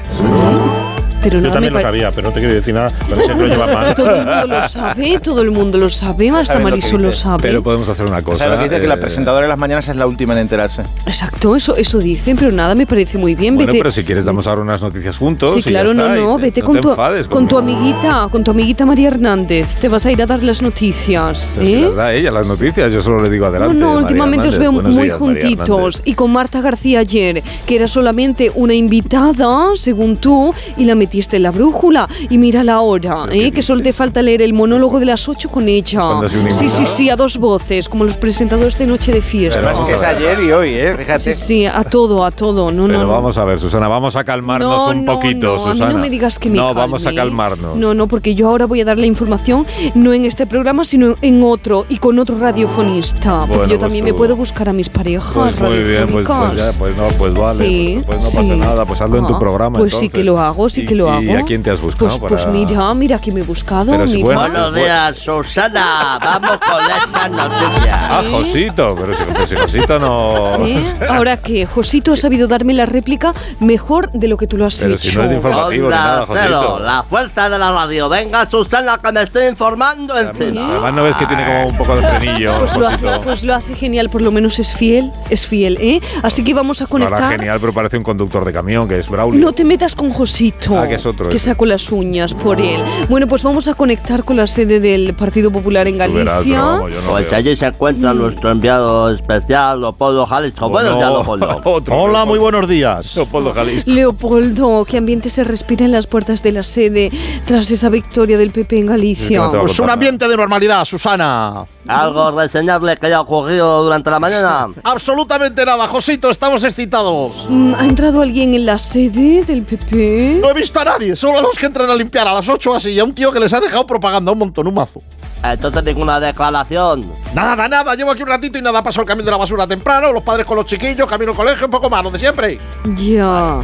Pero 1.22 1.40
Yo 1.42 1.52
también 1.52 1.74
me 1.74 1.80
lo 1.80 1.86
sabía, 1.86 2.12
pero 2.12 2.30
no 2.30 2.34
te 2.34 2.40
quiero 2.40 2.56
decir 2.56 2.74
nada. 2.74 2.92
Pero 3.08 3.22
sé 3.22 3.28
que 3.28 3.36
lo 3.36 3.48
lleva 3.48 3.68
mal. 3.68 3.96
Todo 3.96 4.16
el 4.16 4.26
mundo 4.26 4.48
lo 4.48 4.68
sabe, 4.70 5.20
todo 5.20 5.42
el 5.42 5.52
mundo 5.52 5.78
lo 5.78 5.90
sabe, 5.90 6.30
hasta 6.30 6.46
Saben 6.46 6.62
lo 6.64 6.68
que 6.68 6.72
Marisol 6.72 7.02
lo 7.02 7.14
sabe. 7.14 7.42
Pero 7.42 7.64
podemos 7.64 7.90
hacer 7.90 8.06
una 8.06 8.22
cosa. 8.22 8.40
¿Sabes 8.46 8.54
lo 8.58 8.64
que 8.64 8.70
dice? 8.70 8.82
que 8.82 8.88
la 8.88 8.96
eh, 8.96 8.98
presentadora 8.98 9.44
de 9.44 9.50
las 9.50 9.58
mañanas 9.58 9.88
es 9.88 9.96
la 9.96 10.08
última 10.08 10.34
en 10.34 10.40
enterarse. 10.40 10.84
Exacto, 11.06 11.56
eso, 11.56 11.76
eso 11.76 12.00
dicen, 12.00 12.38
pero 12.38 12.52
nada 12.52 12.74
me 12.76 12.86
parece 12.88 13.18
muy 13.18 13.36
bien. 13.36 13.56
Bueno, 13.56 13.68
vete. 13.74 13.80
pero 13.80 13.92
si 13.92 14.04
quieres 14.04 14.26
damos 14.26 14.48
ahora 14.48 14.62
unas 14.62 14.82
noticias 14.82 15.18
juntos. 15.18 15.54
Sí, 15.54 15.60
y 15.60 15.64
ya 15.64 15.70
claro, 15.72 15.94
no, 15.94 16.04
está, 16.04 16.16
no, 16.16 16.36
te- 16.38 16.42
vete 16.44 16.60
no 16.62 16.66
con, 16.68 16.82
tu, 16.82 16.90
enfades 16.92 17.28
con 17.28 17.48
tu 17.48 17.58
amiguita, 17.58 18.28
con 18.32 18.44
tu 18.44 18.52
amiguita 18.52 18.86
María 18.86 19.10
Hernández. 19.10 19.68
Te 19.80 19.90
vas 19.90 20.06
a 20.06 20.12
ir 20.12 20.22
a 20.22 20.26
dar 20.26 20.42
las 20.44 20.62
noticias, 20.62 21.56
Pero 21.56 21.66
si 21.68 21.74
¿eh? 21.74 21.82
las 21.82 21.96
da 21.96 22.14
ella 22.14 22.32
las 22.32 22.48
noticias, 22.48 22.92
yo 22.94 23.02
solo 23.02 23.22
le 23.22 23.30
digo 23.30 23.46
No, 23.46 23.50
adelante. 23.50 23.76
no, 23.76 23.88
María 23.88 24.02
últimamente 24.02 24.48
os 24.48 24.58
veo 24.58 24.72
Buenos 24.72 24.94
muy 24.96 25.04
días, 25.06 25.18
juntitos. 25.18 26.02
Y 26.06 26.14
con 26.14 26.32
Marta 26.32 26.62
García 26.62 27.00
ayer, 27.00 27.44
que 27.66 27.76
era 27.76 27.88
solamente 27.88 28.52
una 28.56 28.74
invitada, 28.74 29.70
según 29.76 30.18
tú, 30.18 30.54
y 30.78 30.86
la 30.86 30.96
metí 30.96 31.09
metiste 31.10 31.40
la 31.40 31.50
brújula 31.50 32.08
y 32.30 32.38
mira 32.38 32.64
la 32.64 32.82
hora, 32.82 33.26
¿eh? 33.32 33.50
que 33.50 33.64
solo 33.64 33.82
te 33.82 33.94
falta 33.94 34.22
leer 34.22 34.44
el 34.44 34.54
monólogo 34.54 35.00
de 35.00 35.08
las 35.08 35.28
8 35.28 35.50
con 35.50 35.68
ella. 35.68 36.02
¿Cuándo 36.02 36.28
has 36.28 36.32
sido 36.32 36.44
un 36.44 36.52
Sí, 36.54 36.70
sí, 36.70 36.86
sí, 36.86 37.10
a 37.10 37.16
dos 37.16 37.38
voces, 37.40 37.90
como 37.90 38.04
los 38.04 38.16
presentadores 38.16 38.78
de 38.78 38.86
Noche 38.86 39.12
de 39.12 39.20
Fiesta. 39.22 39.60
Pero 39.60 39.74
vamos 39.74 39.90
a 39.90 39.96
Es 39.96 40.04
ayer 40.04 40.38
y 40.44 40.52
hoy, 40.52 40.70
¿eh? 40.76 40.96
Fíjate. 40.96 41.34
Sí, 41.34 41.46
sí, 41.48 41.66
a 41.66 41.84
todo, 41.84 42.24
a 42.24 42.30
todo. 42.30 42.72
No, 42.72 42.86
Pero 42.86 43.00
no, 43.00 43.08
vamos 43.08 43.40
a 43.40 43.44
ver, 43.44 43.60
Susana, 43.60 43.88
vamos 43.88 44.16
a 44.16 44.24
calmarnos 44.24 44.70
No, 44.70 44.88
un 45.00 45.06
poquito, 45.06 45.48
no, 45.56 45.64
a 45.64 45.66
mí 45.66 45.72
Susana. 45.72 45.94
no 45.94 45.98
me 45.98 46.10
digas 46.12 46.38
que 46.38 46.50
me 46.52 46.58
No, 46.58 46.76
vamos 46.76 47.02
a 47.02 47.06
calme. 47.06 47.22
calmarnos. 47.22 47.76
No, 47.76 47.96
no, 47.96 48.08
porque 48.08 48.36
yo 48.36 48.48
ahora 48.50 48.68
voy 48.68 48.82
a 48.82 48.86
dar 48.86 49.00
la 49.00 49.08
información 49.08 49.66
no 49.96 50.14
en 50.14 50.26
este 50.26 50.46
programa, 50.46 50.86
sino 50.86 51.16
en 51.24 51.42
otro 51.42 51.88
y 51.90 51.98
con 51.98 52.20
otro 52.20 52.38
radiofonista. 52.38 53.40
Porque 53.48 53.48
Bueno, 53.48 53.64
yo 53.64 53.70
pues 53.70 53.80
también 53.80 54.06
me 54.06 54.14
puedo 54.14 54.36
buscar 54.36 54.70
a 54.70 54.74
mis 54.74 54.90
parejas 54.90 55.34
Pues 55.34 55.60
muy 55.60 55.80
bien, 55.80 56.08
pues, 56.10 56.28
pues 56.28 56.56
ya, 56.74 56.78
pues 56.78 56.96
no, 56.96 57.08
pues 57.18 57.34
vale. 57.34 57.66
Sí, 57.68 58.00
pues 58.06 58.22
no 58.24 58.30
sí. 58.30 58.38
pasa 58.38 58.56
nada, 58.56 58.86
pues 58.86 59.02
hazlo 59.02 59.18
en 59.18 59.26
tu 59.26 59.34
Ah, 59.34 59.40
programa. 59.40 59.80
Pues 59.80 59.94
sí 59.94 60.06
entonces. 60.06 60.20
que 60.20 60.24
lo 60.24 60.40
hago, 60.40 60.70
sí 60.70 60.82
¿Y- 60.82 60.86
que 60.86 60.96
lo 60.96 60.99
hago. 61.08 61.22
¿Y 61.22 61.30
a 61.36 61.44
quién 61.44 61.62
te 61.62 61.70
has 61.70 61.80
buscado? 61.80 62.08
Pues, 62.08 62.18
pues 62.20 62.42
para- 62.46 62.52
mira, 62.52 62.94
mira 62.96 63.22
que 63.22 63.32
me 63.32 63.42
he 63.42 63.44
buscado. 63.44 63.92
Pero 63.92 64.08
si 64.08 64.24
bueno, 64.24 64.40
Buenos 64.40 64.74
días, 64.74 65.18
Susana. 65.18 66.18
Vamos 66.20 66.58
con 66.58 66.80
esa 66.92 67.30
noticia. 67.30 68.08
Ah, 68.20 68.24
Josito, 68.32 68.96
pero 69.00 69.14
si, 69.14 69.24
pero 69.32 69.48
si 69.48 69.56
Josito 69.56 70.00
no. 70.00 70.66
¿Eh? 70.66 70.82
Ahora 71.10 71.38
que 71.38 71.66
Josito 71.66 72.14
ha 72.14 72.18
sabido 72.18 72.48
darme 72.48 72.74
la 72.74 72.86
réplica 72.88 73.34
mejor 73.60 74.10
de 74.12 74.28
lo 74.28 74.38
que 74.38 74.48
tú 74.48 74.58
lo 74.58 74.66
has 74.66 74.80
Pero 74.80 74.96
hecho. 74.96 75.12
si 75.12 75.16
no 75.18 75.24
es 75.26 75.32
informativo 75.32 75.90
ni 75.90 75.94
nada, 75.96 76.26
Cero, 76.28 76.58
Josito. 76.62 76.80
la 76.80 77.04
fuerza 77.04 77.50
de 77.50 77.60
la 77.60 77.72
radio. 77.72 78.10
Venga, 78.10 78.50
Susana, 78.50 78.98
que 79.04 79.12
me 79.12 79.22
estoy 79.24 79.48
informando 79.48 80.18
encima. 80.18 80.70
Además, 80.72 80.94
no 80.94 81.04
ves 81.04 81.16
que 81.18 81.26
tiene 81.28 81.46
como 81.46 81.68
un 81.68 81.78
poco 81.78 81.96
de 81.96 82.08
frenillo, 82.08 82.58
Pues 82.60 82.76
lo, 82.76 82.88
hace, 82.88 83.06
pues 83.24 83.44
lo 83.44 83.54
hace 83.56 83.76
genial, 83.76 84.10
por 84.10 84.22
lo 84.22 84.32
menos 84.32 84.58
es 84.60 84.74
fiel, 84.74 85.12
es 85.30 85.46
fiel, 85.46 85.78
¿eh? 85.82 86.02
Así 86.24 86.44
que 86.44 86.54
vamos 86.54 86.82
a 86.82 86.86
Ahora 86.86 87.06
conectar. 87.10 87.32
genial, 87.32 87.58
pero 87.60 87.74
parece 87.74 87.98
un 87.98 88.04
conductor 88.04 88.44
de 88.46 88.54
camión, 88.54 88.88
que 88.88 88.98
es 89.00 89.08
Braulio. 89.10 89.40
No 89.40 89.52
te 89.54 89.64
metas 89.64 89.96
con 89.96 90.10
Josito. 90.10 90.78
Ah, 90.78 90.88
que 90.90 90.96
es 90.96 91.06
otro 91.06 91.30
Que 91.30 91.38
ese. 91.38 91.46
saco 91.52 91.66
las 91.66 91.92
uñas 91.92 92.34
por 92.34 92.60
él. 92.60 92.84
Bueno, 93.08 93.28
pues 93.28 93.44
vamos 93.44 93.68
a 93.68 93.74
conectar 93.74 94.24
con 94.24 94.38
la 94.38 94.48
sede 94.48 94.80
del 94.80 95.14
Partido 95.14 95.52
Popular 95.52 95.88
en 95.88 95.98
Galicia. 95.98 96.34
yo 96.44 96.88
no 96.90 97.10
Pues 97.10 97.32
allí 97.32 97.56
se 97.56 97.68
encuentra 97.68 98.14
nuestro 98.14 98.52
enviado 98.52 99.12
especial, 99.12 99.82
Leopoldo 99.82 100.26
Jalisco. 100.26 100.70
Buenos 100.70 100.96
días, 100.98 101.10
Leopoldo. 101.12 101.62
Hola, 101.92 102.26
muy 102.26 102.40
buenos 102.40 102.68
días. 102.68 103.16
Leopoldo 103.16 103.54
Jalisco. 103.54 103.90
Leopoldo, 103.90 104.86
¿qué 104.86 104.98
ambiente 104.98 105.30
se 105.30 105.44
respira 105.44 105.86
en 105.86 105.92
las 105.92 106.08
puertas 106.08 106.44
de 106.44 106.52
la 106.52 106.64
sede 106.64 107.12
tras 107.46 107.70
esa 107.72 107.90
victoria 107.90 108.38
del 108.38 108.52
PP 108.52 108.80
en 108.80 108.86
Galicia? 108.88 109.50
Pues 109.52 109.80
un 109.80 109.90
ambiente 109.90 110.28
de 110.28 110.36
normalidad, 110.36 110.84
Susana. 110.86 111.66
¿Algo 111.88 112.32
reseñable 112.32 112.96
que 112.98 113.08
haya 113.08 113.22
ocurrido 113.22 113.84
durante 113.84 114.10
la 114.12 114.20
mañana? 114.20 114.68
Absolutamente 114.84 115.66
nada, 115.66 115.88
Josito, 115.88 116.30
estamos 116.30 116.64
excitados. 116.64 117.48
Mm, 117.50 117.74
¿Ha 117.76 117.86
entrado 117.86 118.22
alguien 118.22 118.54
en 118.54 118.66
la 118.66 118.78
sede 118.78 119.44
del 119.44 119.64
PP? 119.64 120.40
No 120.42 120.52
he 120.52 120.54
visto 120.54 120.79
a 120.80 120.86
nadie, 120.86 121.16
solo 121.16 121.40
a 121.40 121.42
los 121.42 121.58
que 121.58 121.66
entran 121.66 121.90
a 121.90 121.96
limpiar 121.96 122.28
a 122.28 122.34
las 122.34 122.48
8 122.48 122.76
así, 122.76 122.92
y 122.92 123.00
a 123.00 123.04
un 123.04 123.14
tío 123.14 123.32
que 123.32 123.40
les 123.40 123.54
ha 123.54 123.60
dejado 123.60 123.86
propaganda 123.86 124.32
un 124.32 124.40
montón, 124.40 124.68
un 124.68 124.74
mazo. 124.74 125.02
Entonces 125.44 125.84
ninguna 125.84 126.20
declaración. 126.20 127.12
Nada, 127.34 127.68
nada, 127.68 127.96
llevo 127.96 128.12
aquí 128.12 128.24
un 128.24 128.28
ratito 128.30 128.58
y 128.58 128.62
nada, 128.62 128.82
paso 128.84 129.02
el 129.02 129.08
camión 129.08 129.26
de 129.26 129.32
la 129.32 129.38
basura 129.38 129.66
temprano, 129.68 130.12
los 130.12 130.24
padres 130.24 130.46
con 130.46 130.58
los 130.58 130.66
chiquillos, 130.66 131.08
camino 131.08 131.32
al 131.32 131.38
colegio, 131.38 131.66
un 131.68 131.72
poco 131.72 131.90
más, 131.90 132.04
lo 132.04 132.12
de 132.12 132.20
siempre. 132.20 132.60
Ya. 132.98 133.62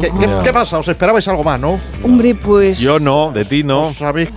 ¿Qué, 0.00 0.10
qué- 0.20 0.30
qué 0.44 0.52
pasa? 0.52 0.78
¿Os 0.78 0.86
esperabais 0.88 1.26
algo 1.28 1.42
más, 1.42 1.58
no? 1.58 1.78
Hombre, 2.04 2.34
pues. 2.34 2.78
Yo 2.80 2.98
no, 2.98 3.30
de 3.32 3.44
ti 3.44 3.62
no. 3.64 3.92
¿Sabéis? 3.92 4.30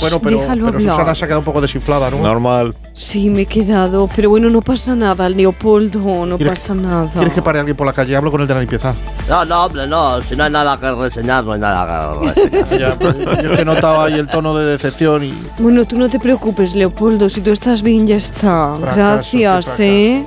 Bueno, 0.00 0.20
pero, 0.20 0.40
pero. 0.64 0.80
Susana 0.80 1.14
se 1.14 1.24
ha 1.24 1.28
quedado 1.28 1.40
un 1.40 1.44
poco 1.44 1.60
desinflada, 1.60 2.10
¿no? 2.10 2.18
Normal. 2.18 2.74
Sí, 2.92 3.28
me 3.28 3.42
he 3.42 3.46
quedado, 3.46 4.08
pero 4.14 4.30
bueno, 4.30 4.48
no 4.48 4.62
pasa 4.62 4.94
nada, 4.94 5.28
Leopoldo, 5.28 6.24
no 6.26 6.36
¿Quieres 6.36 6.60
pasa 6.60 6.74
nada. 6.74 7.10
¿Quieres 7.12 7.32
que 7.32 7.42
pare 7.42 7.58
alguien 7.58 7.76
por 7.76 7.86
la 7.86 7.92
calle? 7.92 8.16
Hablo 8.16 8.30
con 8.30 8.40
el 8.40 8.46
de 8.46 8.54
la 8.54 8.60
limpieza. 8.60 8.94
No, 9.28 9.44
no, 9.44 9.64
hombre, 9.66 9.86
no. 9.86 10.20
Si 10.22 10.34
no 10.36 10.44
hay 10.44 10.50
nada 10.50 10.78
que 10.78 10.90
reseñar, 10.92 11.44
no 11.44 11.52
hay 11.52 11.60
nada 11.60 12.20
que 12.22 12.28
reseñar. 12.28 12.66
Ya, 12.78 12.94
pues, 12.98 13.16
yo 13.18 13.30
es 13.32 13.50
que 13.50 13.62
he 13.62 13.64
notado 13.64 14.00
ahí 14.02 14.14
el 14.14 14.28
tono 14.28 14.54
de 14.56 14.64
decepción 14.66 15.24
y... 15.24 15.34
Bueno, 15.58 15.84
tú 15.88 15.96
no 15.98 16.08
te 16.08 16.18
preocupes, 16.18 16.74
Leopoldo, 16.74 17.28
si 17.28 17.40
tú 17.40 17.50
estás 17.52 17.82
bien 17.82 18.06
ya 18.06 18.16
está. 18.16 18.76
Fracaso, 18.80 19.38
Gracias, 19.38 19.80
¿eh? 19.80 20.26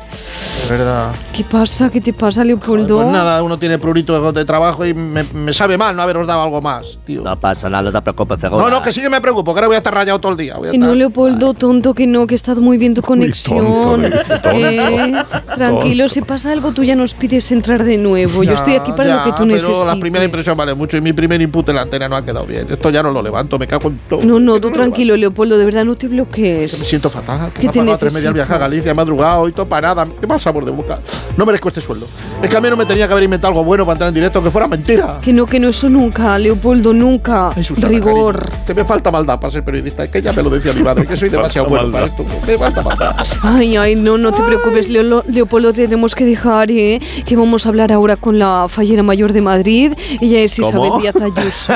De 0.69 0.77
verdad. 0.77 1.11
¿Qué 1.33 1.43
pasa? 1.43 1.89
¿Qué 1.89 1.99
te 2.01 2.13
pasa, 2.13 2.43
Leopoldo? 2.43 2.97
Pues 2.97 3.09
nada, 3.09 3.41
uno 3.43 3.57
tiene 3.59 3.77
prurito 3.79 4.31
de, 4.31 4.45
trabajo 4.45 4.85
y 4.85 4.93
me, 4.93 5.23
me 5.33 5.53
sabe 5.53 5.77
mal 5.77 5.95
no 5.95 6.01
haberos 6.01 6.27
dado 6.27 6.43
algo 6.43 6.61
más, 6.61 6.99
tío. 7.05 7.21
No 7.23 7.35
pasa 7.39 7.69
nada, 7.69 7.83
no 7.83 7.91
te 7.91 8.01
preocupes, 8.01 8.39
seguro. 8.39 8.63
No, 8.63 8.69
no, 8.69 8.81
que 8.81 8.91
sí 8.91 9.01
que 9.01 9.09
me 9.09 9.19
preocupo, 9.21 9.53
que 9.53 9.59
ahora 9.59 9.67
voy 9.67 9.75
a 9.75 9.79
estar 9.79 9.93
rayado 9.93 10.19
todo 10.19 10.31
el 10.33 10.37
día. 10.37 10.55
Voy 10.57 10.69
a 10.69 10.71
Que 10.71 10.77
no, 10.77 10.87
estar- 10.87 10.97
Leopoldo, 10.97 11.53
tonto, 11.53 11.93
que 11.93 12.07
no, 12.07 12.27
que 12.27 12.35
está 12.35 12.55
muy 12.55 12.77
bien 12.77 12.93
tu 12.93 13.01
conexión. 13.01 13.65
tonto, 13.65 13.97
le 13.97 14.09
dice, 14.11 14.23
tonto. 14.39 14.49
Eh, 14.51 15.23
tranquilo, 15.55 16.09
si 16.09 16.21
pasa 16.21 16.51
algo, 16.51 16.71
tú 16.71 16.83
ya 16.83 16.95
nos 16.95 17.13
pides 17.13 17.51
entrar 17.51 17.83
de 17.83 17.97
nuevo. 17.97 18.43
Yo 18.43 18.51
Ya, 18.51 18.57
estoy 18.57 18.75
aquí 18.75 18.91
para 18.91 19.09
ya, 19.09 19.15
lo 19.17 19.23
que 19.25 19.31
tú 19.31 19.37
pero 19.43 19.45
necesites. 19.67 19.87
la 19.87 19.99
primera 19.99 20.25
impresión 20.25 20.55
vale 20.57 20.73
mucho 20.73 20.97
y 20.97 21.01
mi 21.01 21.13
primer 21.13 21.41
input 21.41 21.67
en 21.69 21.75
la 21.75 21.81
antena 21.83 22.07
no 22.07 22.15
ha 22.15 22.23
quedado 22.25 22.45
bien. 22.45 22.67
Esto 22.69 22.89
ya 22.89 23.01
no 23.03 23.11
lo 23.11 23.21
levanto, 23.21 23.57
me 23.57 23.67
cago 23.67 23.89
en 23.89 23.99
todo. 24.09 24.23
No, 24.23 24.39
no, 24.39 24.59
tú 24.59 24.69
tranquilo, 24.71 25.15
Leopoldo, 25.17 25.48
de 25.57 25.65
verdad 25.65 25.85
no 25.85 25.95
te 25.95 26.07
bloquees. 26.07 26.77
Me 26.79 26.85
siento 26.85 27.09
fatal. 27.09 27.51
¿Qué 27.53 27.61
Que 27.61 27.69
te 27.69 27.97
tres 27.97 28.13
media 28.13 28.27
al 28.29 28.33
viaje 28.33 28.53
a? 28.53 28.57
Galicia, 28.57 28.91
he 28.91 28.93
madrugado 28.93 29.47
y 29.47 29.51
todo 29.51 29.67
para 29.67 29.89
nada. 29.89 30.07
Qué 30.19 30.27
mal 30.27 30.39
sabor 30.39 30.65
de 30.65 30.71
boca. 30.71 30.99
No 31.37 31.45
merezco 31.45 31.67
este 31.69 31.81
sueldo. 31.81 32.07
Es 32.41 32.49
que 32.49 32.55
al 32.55 32.61
menos 32.61 32.77
me 32.77 32.85
tenía 32.85 33.07
que 33.07 33.13
haber 33.13 33.23
inventado 33.23 33.51
algo 33.51 33.63
bueno 33.63 33.85
para 33.85 33.93
entrar 33.95 34.07
en 34.09 34.13
directo, 34.13 34.41
que 34.43 34.51
fuera 34.51 34.67
mentira. 34.67 35.19
Que 35.21 35.33
no, 35.33 35.45
que 35.45 35.59
no, 35.59 35.69
eso 35.69 35.89
nunca, 35.89 36.37
Leopoldo, 36.37 36.93
nunca. 36.93 37.51
Susana, 37.63 37.87
Rigor. 37.89 38.39
cariño, 38.39 38.65
que 38.67 38.73
me 38.73 38.85
falta 38.85 39.11
maldad 39.11 39.39
para 39.39 39.51
ser 39.51 39.63
periodista. 39.63 40.03
Es 40.03 40.11
que 40.11 40.21
ya 40.21 40.33
me 40.33 40.43
lo 40.43 40.49
decía 40.49 40.73
mi 40.73 40.81
madre, 40.83 41.05
que 41.07 41.17
soy 41.17 41.29
demasiado 41.29 41.67
bueno 41.69 41.91
para 41.91 42.05
esto. 42.05 42.25
Me 42.47 42.57
falta 42.57 42.81
maldad. 42.81 43.15
Ay, 43.43 43.75
ay, 43.77 43.95
no, 43.95 44.17
no 44.17 44.31
te 44.31 44.41
preocupes, 44.43 44.89
Leo- 44.89 45.23
Leopoldo, 45.27 45.73
tenemos 45.73 46.15
que 46.15 46.25
dejar, 46.25 46.71
¿eh? 46.71 46.99
Que 47.25 47.35
vamos 47.35 47.65
a 47.65 47.69
hablar 47.69 47.91
ahora 47.91 48.15
con 48.15 48.39
la 48.39 48.65
fallera 48.67 49.03
mayor 49.03 49.33
de 49.33 49.41
Madrid. 49.41 49.93
Ella 50.21 50.39
es 50.41 50.55
¿Cómo? 50.59 50.85
Isabel 50.85 51.01
Díaz 51.01 51.15
Ayuso. 51.37 51.73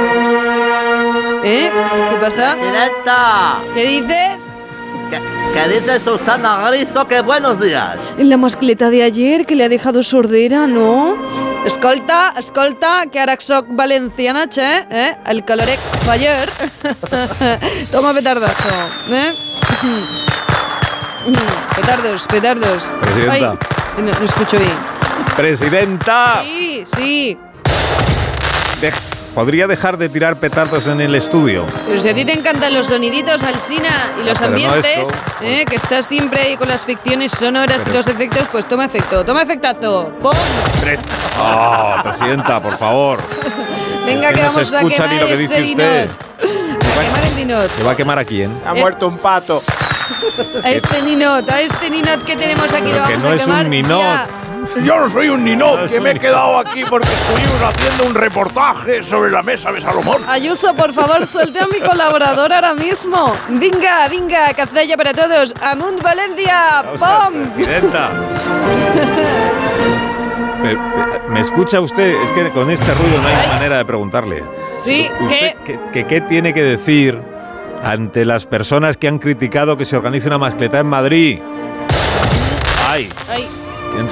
¿Eh? 1.48 1.70
¿Qué 2.10 2.16
pasa? 2.16 2.56
¡Directa! 2.56 3.58
¿Qué 3.72 3.84
dices? 3.86 4.46
¿Qué, 5.10 5.20
qué 5.54 5.68
dice 5.78 6.00
Susana 6.00 6.68
Griso? 6.70 7.06
¡Que 7.06 7.20
buenos 7.20 7.60
días! 7.60 7.98
En 8.18 8.30
la 8.30 8.36
mascleta 8.36 8.90
de 8.90 9.04
ayer 9.04 9.46
que 9.46 9.54
le 9.54 9.62
ha 9.62 9.68
dejado 9.68 10.02
sordera, 10.02 10.66
¿no? 10.66 11.16
Escolta, 11.64 12.34
escolta, 12.36 13.04
que 13.12 13.20
ara 13.20 13.36
soc 13.38 13.66
valenciana, 13.68 14.48
che, 14.48 14.86
eh? 14.90 15.16
El 15.26 15.44
colorec 15.44 15.78
faller. 16.04 16.50
Toma 17.92 18.12
petardazo, 18.12 18.70
eh? 19.12 19.32
petardos, 21.76 22.26
petardos. 22.26 22.84
Presidenta. 23.00 23.32
Ay, 23.96 24.02
no, 24.02 24.12
no 24.18 24.24
escucho 24.24 24.58
bien. 24.58 24.74
¡Presidenta! 25.36 26.42
Sí, 26.42 26.82
sí. 26.96 27.38
Dej- 28.80 29.15
¿Podría 29.36 29.66
dejar 29.66 29.98
de 29.98 30.08
tirar 30.08 30.36
petardos 30.36 30.86
en 30.86 30.98
el 30.98 31.14
estudio? 31.14 31.66
Pero 31.86 32.00
si 32.00 32.08
a 32.08 32.14
ti 32.14 32.24
te 32.24 32.32
encantan 32.32 32.72
los 32.72 32.86
soniditos, 32.86 33.42
Alsina, 33.42 33.90
y 34.18 34.24
los 34.24 34.38
pero 34.38 34.50
ambientes. 34.50 35.10
¿eh? 35.42 35.66
que 35.68 35.76
estás 35.76 36.06
siempre 36.06 36.40
ahí 36.40 36.56
con 36.56 36.68
las 36.68 36.86
ficciones 36.86 37.32
sonoras 37.32 37.82
Pero- 37.84 37.90
y 37.90 37.96
los 37.98 38.06
efectos, 38.06 38.48
pues 38.50 38.66
toma 38.66 38.86
efecto, 38.86 39.26
toma 39.26 39.42
efectazo. 39.42 40.10
¡Pum! 40.22 40.32
¡Oh, 41.38 41.96
presidenta, 42.02 42.62
por 42.62 42.78
favor! 42.78 43.18
Venga, 44.06 44.32
Que 44.32 44.42
vamos 44.42 44.72
a 44.72 44.78
quemar 44.80 45.08
ni 45.10 45.18
lo 45.20 45.26
que 45.26 45.36
dice 45.36 45.62
usted. 45.62 45.64
ninot. 45.64 46.10
A 46.96 47.00
quemar 47.02 47.24
el 47.26 47.36
ninot. 47.36 47.70
¿Se 47.76 47.82
va 47.82 47.92
a 47.92 47.96
quemar 47.96 48.18
a 48.18 48.24
quién? 48.24 48.62
Ha 48.66 48.74
muerto 48.74 49.08
un 49.08 49.18
pato. 49.18 49.62
A 50.64 50.70
este 50.70 51.02
ninot, 51.02 51.48
a 51.50 51.60
este 51.60 51.90
ninot 51.90 52.24
que 52.24 52.36
tenemos 52.36 52.72
aquí 52.72 52.90
Pero 52.92 53.00
lo 53.00 53.06
que 53.06 53.16
vamos 53.16 53.24
no 53.24 53.30
a 53.30 53.34
es 53.34 53.40
un 53.40 53.46
quemar. 53.46 53.68
ninot. 53.68 54.00
ya. 54.00 54.26
Yo 54.82 54.98
no 55.00 55.08
soy 55.08 55.28
un 55.28 55.44
No 55.44 55.50
ninot, 55.50 55.88
que 55.88 55.98
un 55.98 56.02
me 56.04 56.10
he 56.10 56.18
quedado 56.18 56.58
aquí 56.58 56.84
porque 56.84 57.08
estuvimos 57.08 57.62
haciendo 57.72 58.04
un 58.06 58.14
reportaje 58.14 59.02
sobre 59.02 59.30
la 59.30 59.42
mesa 59.42 59.70
de 59.70 59.80
Salomón. 59.80 60.22
Ayuso, 60.28 60.74
por 60.74 60.92
favor, 60.92 61.24
suelte 61.26 61.60
a 61.60 61.66
mi 61.66 61.78
colaborador 61.80 62.52
ahora 62.52 62.74
mismo. 62.74 63.32
Venga, 63.48 64.08
venga, 64.08 64.52
cazalla 64.54 64.96
para 64.96 65.14
todos. 65.14 65.54
Amunt 65.62 66.02
Valencia, 66.02 66.84
¡pum! 66.98 67.46
¿Me 71.28 71.40
escucha 71.40 71.80
usted? 71.80 72.14
Es 72.24 72.32
que 72.32 72.50
con 72.50 72.70
este 72.70 72.92
ruido 72.94 73.20
no 73.22 73.28
hay 73.28 73.48
manera 73.48 73.76
de 73.78 73.84
preguntarle. 73.84 74.42
Sí, 74.82 75.08
¿Usted 75.20 75.54
qué, 75.64 75.78
qué- 75.92 76.06
qué 76.06 76.20
tiene 76.22 76.52
que 76.54 76.62
decir 76.62 77.18
ante 77.82 78.24
las 78.24 78.46
personas 78.46 78.96
que 78.96 79.08
han 79.08 79.18
criticado 79.18 79.76
que 79.76 79.84
se 79.84 79.96
organice 79.96 80.28
una 80.28 80.38
mascleta 80.38 80.78
en 80.78 80.86
Madrid? 80.86 81.40
Ay, 82.88 83.08
Ay. 83.28 83.46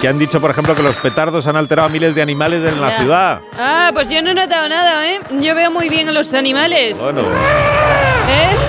que 0.01 0.09
han 0.09 0.19
dicho, 0.19 0.41
por 0.41 0.51
ejemplo, 0.51 0.75
que 0.75 0.83
los 0.83 0.97
petardos 0.97 1.47
han 1.47 1.57
alterado 1.57 1.87
a 1.89 1.91
miles 1.91 2.15
de 2.15 2.23
animales 2.23 2.63
en 2.71 2.81
la 2.81 2.91
Ya. 2.91 2.99
ciudad. 2.99 3.41
Ah, 3.59 3.91
pues 3.95 4.09
yo 4.11 4.21
no 4.23 4.31
he 4.31 4.35
notado 4.35 4.69
nada, 4.69 5.07
¿eh? 5.11 5.21
Yo 5.41 5.55
veo 5.55 5.71
muy 5.71 5.89
bien 5.89 6.09
a 6.09 6.13
los 6.13 6.33
animales. 6.35 6.99
Bueno, 7.01 7.21
¿Es? 7.21 8.69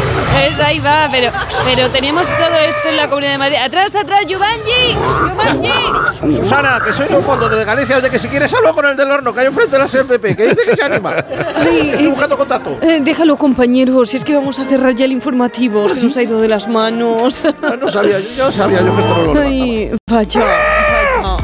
es 0.38 0.60
ahí 0.60 0.78
va, 0.78 1.08
pero, 1.10 1.30
pero 1.64 1.88
tenemos 1.90 2.26
todo 2.26 2.54
esto 2.56 2.88
en 2.88 2.96
la 2.96 3.08
Comunidad 3.08 3.32
de 3.32 3.38
Madrid. 3.38 3.56
¡Atrás, 3.56 3.94
atrás, 3.94 4.26
Yubanji! 4.26 4.96
¡Yubanji! 5.28 6.36
Susana, 6.36 6.80
que 6.84 6.92
soy 6.92 7.08
Leopoldo 7.08 7.48
de 7.48 7.64
Galicia. 7.64 7.96
Oye, 7.98 8.10
que 8.10 8.18
si 8.18 8.28
quieres 8.28 8.52
hablo 8.54 8.74
con 8.74 8.86
el 8.86 8.96
del 8.96 9.10
horno, 9.10 9.32
que 9.34 9.40
hay 9.40 9.46
enfrente 9.46 9.72
de 9.72 9.78
la 9.78 9.88
SPP, 9.88 10.36
que 10.36 10.48
dice 10.48 10.64
que 10.64 10.76
se 10.76 10.82
anima. 10.82 11.14
Ay, 11.56 11.90
Estoy 11.90 12.06
buscando 12.08 12.36
contacto. 12.36 12.78
Eh, 12.82 13.00
déjalo, 13.02 13.36
compañero, 13.36 14.04
si 14.06 14.16
es 14.16 14.24
que 14.24 14.34
vamos 14.34 14.58
a 14.58 14.64
cerrar 14.66 14.94
ya 14.94 15.04
el 15.04 15.12
informativo. 15.12 15.88
Se 15.88 16.02
nos 16.02 16.16
ha 16.16 16.22
ido 16.22 16.40
de 16.40 16.48
las 16.48 16.68
manos. 16.68 17.42
No 17.80 17.88
sabía, 17.88 18.18
yo, 18.18 18.28
yo 18.36 18.52
sabía 18.52 18.80
yo 18.80 18.94
que 18.94 19.00
esto 19.02 19.16
no 19.16 19.34
lo 19.34 19.40
Ay, 19.40 19.92
vaya, 20.10 20.40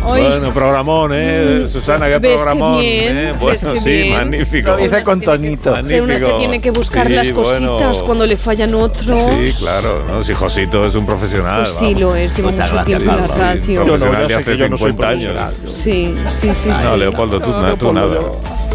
vaya. 0.06 0.28
Bueno, 0.30 0.52
programón, 0.54 1.10
¿eh? 1.14 1.66
Susana, 1.68 2.06
qué 2.06 2.18
¿Ves 2.18 2.30
qué 2.30 2.36
programón. 2.36 2.80
bien? 2.80 3.16
¿eh? 3.18 3.32
¿Ves 3.32 3.40
Bueno, 3.40 3.74
qué 3.74 3.80
sí, 3.80 3.90
bien? 3.90 4.12
magnífico. 4.14 4.70
Lo 4.70 4.76
dice 4.76 5.02
con 5.02 5.20
tonito. 5.20 5.74
Pero 5.86 6.04
una 6.04 6.14
se 6.14 6.20
Magnífico. 6.20 6.38
tiene 6.38 6.60
que 6.60 6.70
buscar 6.70 7.06
Sí, 7.06 7.12
las 7.12 7.28
cositas 7.30 7.60
bueno. 7.68 8.04
cuando 8.06 8.26
le 8.26 8.36
fallan 8.36 8.74
otros. 8.74 9.18
Sí, 9.50 9.64
claro, 9.64 10.04
¿no? 10.08 10.22
Si 10.24 10.32
Josito 10.34 10.84
es 10.86 10.94
un 10.94 11.06
profesional. 11.06 11.58
Pues 11.62 11.70
sí, 11.70 11.94
lo 11.94 12.14
es, 12.16 12.36
lleva 12.36 12.50
mucho 12.50 12.84
tiempo 12.84 13.10
en 13.12 13.20
la 13.20 13.26
radio. 13.26 13.62
Sí, 13.64 13.74
Yo 13.74 13.80
no, 13.80 13.86
Profesional 13.86 14.22
ya 14.22 14.28
sé 14.28 14.34
hace 14.42 14.52
que 14.52 14.56
yo 14.58 14.68
no 14.68 14.78
soy 14.78 14.90
50 14.92 15.08
años. 15.12 15.52
Sí, 15.70 16.14
sí, 16.40 16.50
sí. 16.54 16.68
No, 16.68 16.74
sí. 16.92 16.96
Leopoldo, 16.98 17.40
tú, 17.40 17.50
No, 17.50 17.62
na- 17.62 17.76
tú 17.76 17.92
Leopoldo, 17.92 18.20
nada. 18.20 18.65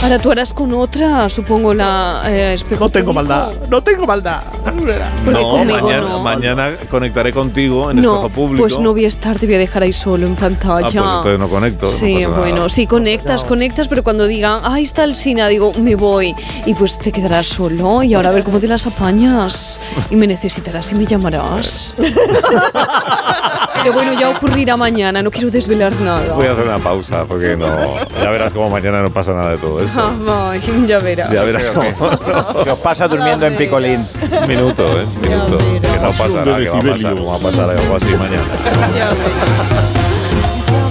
Ahora 0.00 0.18
tú 0.20 0.30
harás 0.30 0.54
con 0.54 0.72
otra, 0.74 1.28
supongo, 1.28 1.74
la 1.74 2.22
eh, 2.26 2.54
espejo 2.54 2.84
No 2.84 2.90
tengo 2.90 3.06
público. 3.12 3.14
maldad, 3.14 3.52
no 3.68 3.82
tengo 3.82 4.06
maldad. 4.06 4.42
No, 5.26 5.64
mañana, 5.64 6.00
no. 6.00 6.22
mañana 6.22 6.70
conectaré 6.88 7.32
contigo 7.32 7.90
en 7.90 8.00
No, 8.00 8.14
espejo 8.24 8.28
público. 8.30 8.62
pues 8.62 8.78
no 8.78 8.92
voy 8.92 9.06
a 9.06 9.08
estar, 9.08 9.36
te 9.38 9.46
voy 9.46 9.56
a 9.56 9.58
dejar 9.58 9.82
ahí 9.82 9.92
solo 9.92 10.24
en 10.26 10.36
pantalla. 10.36 10.86
Ah, 10.86 11.20
pues 11.20 11.34
entonces 11.34 11.38
no 11.40 11.48
conecto. 11.48 11.86
no 11.86 11.92
Sí, 11.92 12.14
nada. 12.14 12.38
bueno, 12.38 12.68
sí 12.68 12.86
conectas, 12.86 13.42
conectas, 13.44 13.88
pero 13.88 14.04
cuando 14.04 14.26
digan, 14.28 14.60
ahí 14.64 14.84
está 14.84 15.02
el 15.02 15.16
Sina, 15.16 15.48
digo, 15.48 15.72
me 15.74 15.96
voy. 15.96 16.32
Y 16.64 16.74
pues 16.74 16.96
te 16.98 17.10
quedarás 17.10 17.48
solo 17.48 18.02
y 18.04 18.14
ahora 18.14 18.28
a 18.28 18.32
ver 18.32 18.44
cómo 18.44 18.60
te 18.60 18.68
las 18.68 18.86
apañas. 18.86 19.80
Y 20.10 20.16
me 20.16 20.28
necesitarás 20.28 20.92
y 20.92 20.94
me 20.94 21.06
llamarás. 21.06 21.94
pero 23.82 23.92
bueno, 23.94 24.12
ya 24.18 24.30
ocurrirá 24.30 24.76
mañana, 24.76 25.22
no 25.22 25.30
quiero 25.30 25.50
desvelar 25.50 25.92
nada. 26.00 26.34
Voy 26.34 26.46
a 26.46 26.52
hacer 26.52 26.64
una 26.64 26.78
pausa 26.78 27.24
porque 27.24 27.56
no. 27.56 27.66
Ya 28.22 28.30
verás 28.30 28.52
cómo 28.52 28.70
mañana 28.70 29.02
no 29.02 29.10
pasa 29.10 29.32
nada 29.32 29.50
de 29.52 29.58
todo 29.58 29.82
esto. 29.82 30.12
Ay, 30.28 30.60
ya 30.86 30.98
verás. 30.98 31.30
Ya 31.30 31.42
verás 31.42 31.70
cómo. 31.70 32.64
Que 32.64 32.70
os 32.70 32.78
pasa 32.78 33.08
durmiendo 33.08 33.46
en 33.46 33.56
picolín. 33.56 34.06
Un 34.40 34.48
minuto, 34.48 34.86
¿eh? 34.86 35.06
Un 35.14 35.20
minuto. 35.28 35.58
Que 35.58 35.98
no 36.00 36.10
pasará, 36.12 36.58
que 36.58 36.68
va 36.68 36.78
a 36.78 36.82
pasar, 36.82 37.14
como 37.14 37.26
va 37.26 37.36
a 37.36 37.38
pasar 37.38 37.70
algo 37.70 37.96
así 37.96 38.06
mañana. 38.06 38.44
Ya 38.96 39.08
verás. 39.10 39.38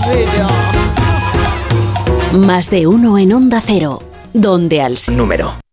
Ya 0.06 0.16
verás. 0.16 0.52
Más 2.34 2.70
de 2.70 2.88
uno 2.88 3.18
en 3.18 3.34
Onda 3.34 3.62
Cero, 3.66 4.04
donde 4.34 4.82
al 4.82 4.96
Número. 5.12 5.67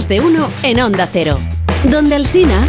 Más 0.00 0.08
de 0.08 0.18
uno 0.18 0.48
en 0.62 0.80
Onda 0.80 1.06
Cero, 1.12 1.38
donde 1.84 2.14
Alsina. 2.14 2.62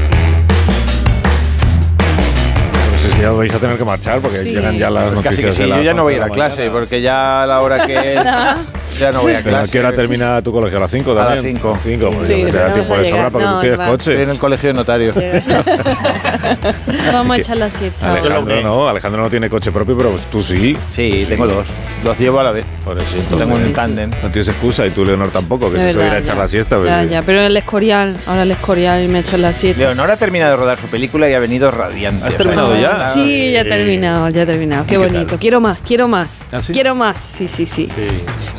Pues 2.90 3.06
es 3.06 3.14
que 3.16 3.22
ya 3.22 3.32
vais 3.32 3.54
a 3.54 3.58
tener 3.58 3.78
que 3.78 3.86
marchar 3.86 4.20
porque 4.20 4.40
Sí. 4.44 4.50
llegan 4.52 4.78
ya 4.78 4.90
las 4.90 5.14
Pues 5.14 5.24
casi 5.24 5.44
noticias 5.44 5.52
que 5.52 5.56
sí, 5.56 5.62
de 5.62 5.68
las 5.70 5.78
yo 5.78 5.84
ya 5.86 5.94
no 5.94 6.04
11 6.04 6.04
voy 6.04 6.14
a 6.14 6.18
ir 6.18 6.24
a 6.24 6.28
la 6.28 6.34
clase 6.34 6.58
mañana. 6.58 6.74
porque 6.78 7.02
ya 7.02 7.44
a 7.44 7.48
la 7.48 7.62
hora 7.62 7.88
que 7.88 8.14
es, 8.16 8.20
ya 9.02 9.12
no 9.12 9.22
voy 9.22 9.34
a 9.34 9.42
Pero 9.44 9.56
¿a 9.56 9.60
clase. 9.60 9.72
qué 9.72 9.80
hora 9.80 9.94
termina 9.94 10.42
tu 10.42 10.52
colegio? 10.52 10.78
¿A 10.78 10.82
las 10.82 10.92
5 10.92 11.12
A 11.20 11.36
las 11.36 11.42
5. 11.42 11.78
5, 11.84 12.12
pues 12.12 12.28
Sí, 12.28 12.42
ya 12.42 12.46
te 12.52 12.58
da 12.58 12.68
no 12.70 12.74
tiempo 12.76 12.90
vas 12.90 13.00
a 13.00 13.02
de 13.02 13.10
sobra 13.10 13.18
llegar. 13.18 13.32
porque 13.32 13.46
No, 13.48 13.56
tú 13.56 13.62
tienes 13.62 13.78
coche. 13.90 14.12
Estoy 14.12 14.24
en 14.24 14.30
el 14.30 14.38
colegio 14.40 14.68
de 14.70 14.74
notario. 14.74 15.14
Vamos 17.14 17.38
a 17.38 17.40
echar 17.42 17.58
la 17.58 17.70
siesta. 17.70 18.12
Alejandro 18.14 18.62
no, 18.62 18.88
Alejandro 18.88 19.22
no 19.24 19.30
tiene 19.30 19.50
coche 19.50 19.72
propio, 19.72 19.98
pero 19.98 20.16
tú 20.32 20.44
sí. 20.44 20.76
Sí, 20.94 21.26
tengo 21.28 21.48
dos. 21.48 21.66
Los 22.04 22.18
llevo 22.18 22.40
a 22.40 22.44
la 22.44 22.52
vez. 22.52 22.66
Por 22.84 22.98
eso, 22.98 23.06
Tengo 23.30 23.36
un 23.36 23.42
entonces, 23.52 23.74
tándem. 23.74 24.10
No 24.24 24.30
tienes 24.30 24.48
excusa 24.48 24.86
y 24.88 24.90
tú, 24.90 25.06
Leonor, 25.06 25.30
tampoco, 25.30 25.72
que 25.72 25.78
de 25.78 25.92
ir 25.92 26.00
a 26.00 26.18
echar 26.18 26.36
ya. 26.36 26.42
la 26.42 26.48
siesta. 26.48 26.78
pues, 26.78 26.88
Ya, 26.90 27.04
ya, 27.04 27.22
pero 27.22 27.42
el 27.42 27.56
Escorial, 27.56 28.18
ahora 28.26 28.44
el 28.44 28.52
Escorial 28.52 29.08
me 29.10 29.20
ha 29.20 29.22
hecho 29.22 29.38
la 29.38 29.54
siesta. 29.54 29.80
Leonor 29.84 30.10
ha 30.10 30.18
terminado 30.18 30.52
de 30.52 30.58
rodar 30.58 30.80
su 30.80 30.88
película 30.88 31.30
y 31.30 31.34
ha 31.34 31.40
venido 31.40 31.70
radiante. 31.70 32.26
¿Has 32.28 32.36
terminado 32.36 32.76
ya? 32.80 33.12
Sí, 33.14 33.52
ya 33.52 33.62
he 33.62 33.66
terminado, 33.66 34.30
ya 34.30 34.42
he 34.44 34.46
terminado. 34.46 34.86
Qué 34.88 34.96
¿Y 34.96 34.98
bonito. 34.98 35.38
Quiero 35.40 35.62
más, 35.62 35.78
quiero 35.86 36.08
más. 36.08 36.48
¿Ah, 36.52 36.62
sí? 36.62 36.74
Quiero 36.74 36.96
más, 36.96 37.20
sí, 37.20 37.48
sí, 37.48 37.66
sí. 37.68 37.88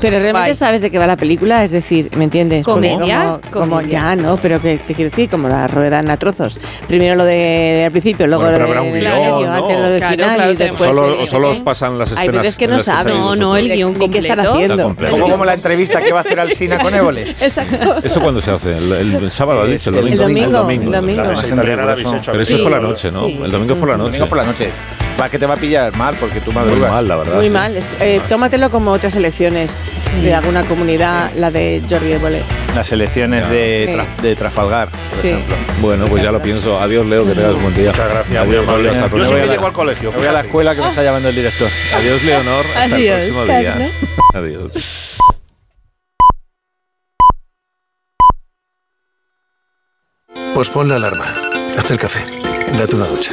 Pero 0.00 0.18
realmente 0.32 0.50
Bye. 0.50 0.54
sabes 0.54 0.82
de 0.82 0.90
qué 0.90 0.98
va 0.98 1.06
la 1.06 1.16
película, 1.16 1.64
es 1.64 1.70
decir, 1.70 2.10
¿me 2.16 2.24
entiendes? 2.24 2.64
¿Comedia? 2.64 3.38
Como, 3.50 3.64
como 3.64 3.76
Comedia. 3.76 3.90
ya, 3.92 4.16
¿no? 4.16 4.36
Pero 4.36 4.60
que 4.60 4.78
te 4.78 4.94
quiero 4.94 5.10
decir, 5.10 5.28
como 5.30 5.48
la 5.48 5.66
ruedan 5.68 6.10
a 6.10 6.16
trozos. 6.16 6.60
Primero 6.88 7.14
lo 7.14 7.24
de 7.24 7.82
al 7.86 7.92
principio, 7.92 8.26
luego 8.26 8.44
Bueno, 8.44 8.58
lo 8.58 8.64
pero 8.66 8.72
de 8.74 8.78
habrá 8.78 8.88
un 8.90 8.92
del 8.94 9.02
guion, 9.02 9.20
medio, 9.20 9.46
¿no? 9.46 9.52
antes 9.54 9.78
lo 9.78 9.84
del 9.86 9.98
Claro, 9.98 10.12
final 10.16 10.34
claro, 10.36 10.52
y 10.52 10.56
después. 10.56 10.90
solo, 10.94 11.14
el- 11.14 11.20
o 11.20 11.26
solo 11.26 11.50
os 11.50 11.60
pasan 11.60 11.98
las 11.98 12.08
escenas. 12.12 12.22
Hay 12.22 12.38
veces 12.38 12.56
que 12.56 12.66
no 12.68 12.80
saben. 12.80 13.14
No, 13.14 13.36
no, 13.36 13.56
el 13.56 13.68
guion 13.72 13.94
qué 13.94 14.18
están 14.18 14.40
haciendo. 14.40 14.94
Como, 15.10 15.28
como 15.28 15.44
la 15.44 15.54
entrevista 15.54 16.00
que 16.00 16.12
va 16.12 16.18
a 16.18 16.22
hacer 16.22 16.40
Alsina 16.40 16.78
con 16.78 16.94
Évole. 16.94 17.30
Exacto. 17.40 17.96
¿Eso 18.02 18.20
cuándo 18.20 18.40
se 18.40 18.50
hace? 18.50 18.76
¿El, 18.76 18.92
el- 18.92 19.14
el 19.16 19.30
sábado, 19.30 19.64
dicho? 19.66 19.90
¿El 19.90 20.08
El 20.08 20.16
domingo? 20.18 20.58
domingo, 20.58 20.86
el 20.86 20.92
domingo. 20.92 21.22
Claro, 21.22 21.46
italiana 21.48 21.84
la 21.84 21.94
pero 21.94 22.10
Pero 22.24 22.40
eso 22.42 22.56
es 22.56 22.62
por 22.62 22.70
la 22.72 22.80
noche, 22.80 23.10
¿no? 23.10 23.26
El 23.26 23.50
domingo 23.50 23.74
es 23.74 23.80
por 23.80 23.88
la 23.88 23.96
noche. 23.96 24.10
Domingo 24.18 24.26
por 24.28 24.38
la 24.38 24.44
noche. 24.44 24.68
Va 25.20 25.28
que 25.28 25.38
te 25.38 25.46
va 25.46 25.54
a 25.54 25.56
pillar 25.56 25.94
mal 25.96 26.16
porque 26.16 26.40
tú 26.40 26.52
Muy 26.52 26.64
madrugas. 26.64 26.90
mal, 26.90 27.06
la 27.08 27.16
verdad. 27.16 27.34
Muy 27.36 27.46
sí. 27.46 27.50
mal. 27.52 27.76
es- 27.76 27.88
eh, 28.00 28.20
tómatelo 28.28 28.70
como 28.70 28.90
otras 28.90 29.14
elecciones 29.16 29.76
de 30.22 30.34
alguna 30.34 30.64
comunidad, 30.64 31.30
la 31.36 31.50
de 31.50 31.80
Jordi 31.88 32.12
Évole. 32.12 32.42
Las 32.74 32.90
elecciones 32.90 33.48
de, 33.50 33.84
Sí. 33.88 33.94
Tra- 33.94 34.22
de 34.22 34.36
Trafalgar, 34.36 34.88
por 34.88 35.20
Sí. 35.20 35.28
ejemplo. 35.28 35.54
Bueno, 35.80 36.06
pues 36.06 36.22
ya 36.22 36.32
lo 36.32 36.42
pienso. 36.42 36.80
Adiós, 36.80 37.06
Leo, 37.06 37.24
que 37.26 37.34
tengas 37.34 37.60
buen 37.60 37.74
día. 37.74 37.90
Muchas 37.90 38.08
gracias, 38.08 38.46
muy 38.46 38.56
Adiós. 38.56 38.66
Pablo, 38.66 38.90
hasta 38.90 39.16
Yo 39.16 39.24
sí 39.24 39.34
que 39.34 39.46
llego 39.46 39.66
al 39.66 39.72
colegio. 39.72 40.10
Me 40.12 40.18
voy 40.18 40.26
a 40.26 40.32
la 40.32 40.40
escuela 40.40 40.74
que 40.74 40.80
me 40.80 40.88
está 40.88 41.02
llamando 41.02 41.28
el 41.28 41.34
director. 41.36 41.68
Adiós, 41.96 42.22
Leonor. 42.24 42.64
Hasta 42.76 42.94
Adiós, 42.96 43.24
el 43.26 43.32
próximo 43.34 43.44
día. 43.58 43.90
Adiós. 44.34 44.72
Pospon 50.54 50.88
la 50.88 50.96
alarma. 50.96 51.26
Haz 51.78 51.90
el 51.90 51.98
café. 51.98 52.20
Date 52.78 52.94
una 52.96 53.06
ducha. 53.06 53.32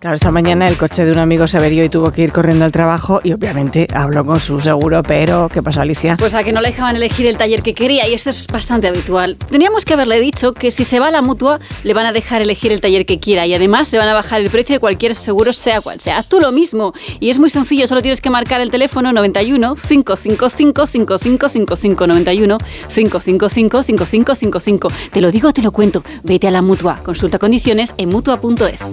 Claro, 0.00 0.14
esta 0.14 0.30
mañana 0.30 0.66
el 0.66 0.78
coche 0.78 1.04
de 1.04 1.12
un 1.12 1.18
amigo 1.18 1.46
se 1.46 1.58
averió 1.58 1.84
y 1.84 1.90
tuvo 1.90 2.10
que 2.10 2.22
ir 2.22 2.32
corriendo 2.32 2.64
al 2.64 2.72
trabajo 2.72 3.20
y 3.22 3.34
obviamente 3.34 3.86
habló 3.92 4.24
con 4.24 4.40
su 4.40 4.58
seguro, 4.58 5.02
pero 5.02 5.50
¿qué 5.52 5.62
pasó, 5.62 5.82
Alicia? 5.82 6.16
Pues 6.18 6.34
a 6.34 6.42
que 6.42 6.52
no 6.52 6.62
le 6.62 6.68
dejaban 6.68 6.96
elegir 6.96 7.26
el 7.26 7.36
taller 7.36 7.60
que 7.60 7.74
quería 7.74 8.08
y 8.08 8.14
esto 8.14 8.30
es 8.30 8.46
bastante 8.46 8.88
habitual. 8.88 9.36
Teníamos 9.50 9.84
que 9.84 9.92
haberle 9.92 10.18
dicho 10.18 10.54
que 10.54 10.70
si 10.70 10.84
se 10.84 11.00
va 11.00 11.08
a 11.08 11.10
la 11.10 11.20
mutua 11.20 11.60
le 11.84 11.92
van 11.92 12.06
a 12.06 12.12
dejar 12.12 12.40
elegir 12.40 12.72
el 12.72 12.80
taller 12.80 13.04
que 13.04 13.18
quiera 13.18 13.46
y 13.46 13.52
además 13.52 13.92
le 13.92 13.98
van 13.98 14.08
a 14.08 14.14
bajar 14.14 14.40
el 14.40 14.48
precio 14.48 14.76
de 14.76 14.80
cualquier 14.80 15.14
seguro 15.14 15.52
sea 15.52 15.82
cual 15.82 16.00
sea. 16.00 16.16
Haz 16.16 16.28
tú 16.28 16.40
lo 16.40 16.50
mismo 16.50 16.94
y 17.20 17.28
es 17.28 17.38
muy 17.38 17.50
sencillo, 17.50 17.86
solo 17.86 18.00
tienes 18.00 18.22
que 18.22 18.30
marcar 18.30 18.62
el 18.62 18.70
teléfono 18.70 19.12
91 19.12 19.74
555 19.74 20.86
5555 20.86 22.06
91 22.06 22.58
555 22.88 23.82
5555. 23.82 24.88
Te 25.12 25.20
lo 25.20 25.30
digo, 25.30 25.52
te 25.52 25.60
lo 25.60 25.72
cuento. 25.72 26.02
Vete 26.22 26.48
a 26.48 26.50
la 26.50 26.62
mutua. 26.62 27.00
Consulta 27.04 27.38
condiciones 27.38 27.94
en 27.98 28.08
mutua.es. 28.08 28.90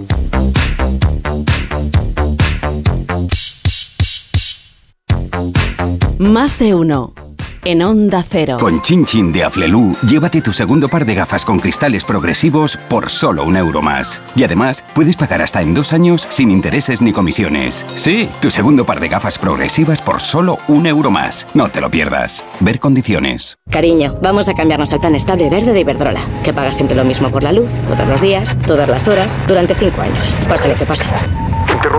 Más 6.19 6.57
de 6.57 6.73
uno 6.73 7.13
en 7.63 7.83
Onda 7.83 8.23
Cero. 8.27 8.57
Con 8.59 8.81
Chin 8.81 9.05
Chin 9.05 9.31
de 9.33 9.43
Aflelu, 9.43 9.95
llévate 10.07 10.41
tu 10.41 10.53
segundo 10.53 10.87
par 10.87 11.05
de 11.05 11.13
gafas 11.13 11.43
con 11.43 11.59
cristales 11.59 12.05
progresivos 12.05 12.77
por 12.89 13.09
solo 13.09 13.43
un 13.43 13.57
euro 13.57 13.81
más. 13.81 14.21
Y 14.35 14.43
además, 14.43 14.83
puedes 14.95 15.17
pagar 15.17 15.41
hasta 15.41 15.61
en 15.61 15.73
dos 15.73 15.91
años 15.91 16.25
sin 16.29 16.49
intereses 16.49 17.01
ni 17.01 17.11
comisiones. 17.11 17.85
Sí, 17.95 18.29
tu 18.41 18.51
segundo 18.51 18.85
par 18.85 18.99
de 18.99 19.09
gafas 19.09 19.37
progresivas 19.37 20.01
por 20.01 20.21
solo 20.21 20.59
un 20.67 20.87
euro 20.87 21.11
más. 21.11 21.45
No 21.53 21.67
te 21.67 21.81
lo 21.81 21.91
pierdas. 21.91 22.45
Ver 22.61 22.79
condiciones. 22.79 23.57
Cariño, 23.69 24.17
vamos 24.21 24.47
a 24.47 24.53
cambiarnos 24.53 24.93
al 24.93 25.01
plan 25.01 25.15
estable 25.15 25.49
verde 25.49 25.73
de 25.73 25.81
Iberdrola, 25.81 26.41
que 26.43 26.53
paga 26.53 26.71
siempre 26.71 26.95
lo 26.95 27.03
mismo 27.03 27.31
por 27.31 27.43
la 27.43 27.51
luz, 27.51 27.71
todos 27.85 28.07
los 28.07 28.21
días, 28.21 28.57
todas 28.65 28.87
las 28.87 29.07
horas, 29.07 29.39
durante 29.47 29.75
cinco 29.75 30.01
años, 30.01 30.37
pase 30.47 30.69
lo 30.69 30.75
que 30.75 30.85
pase. 30.85 31.05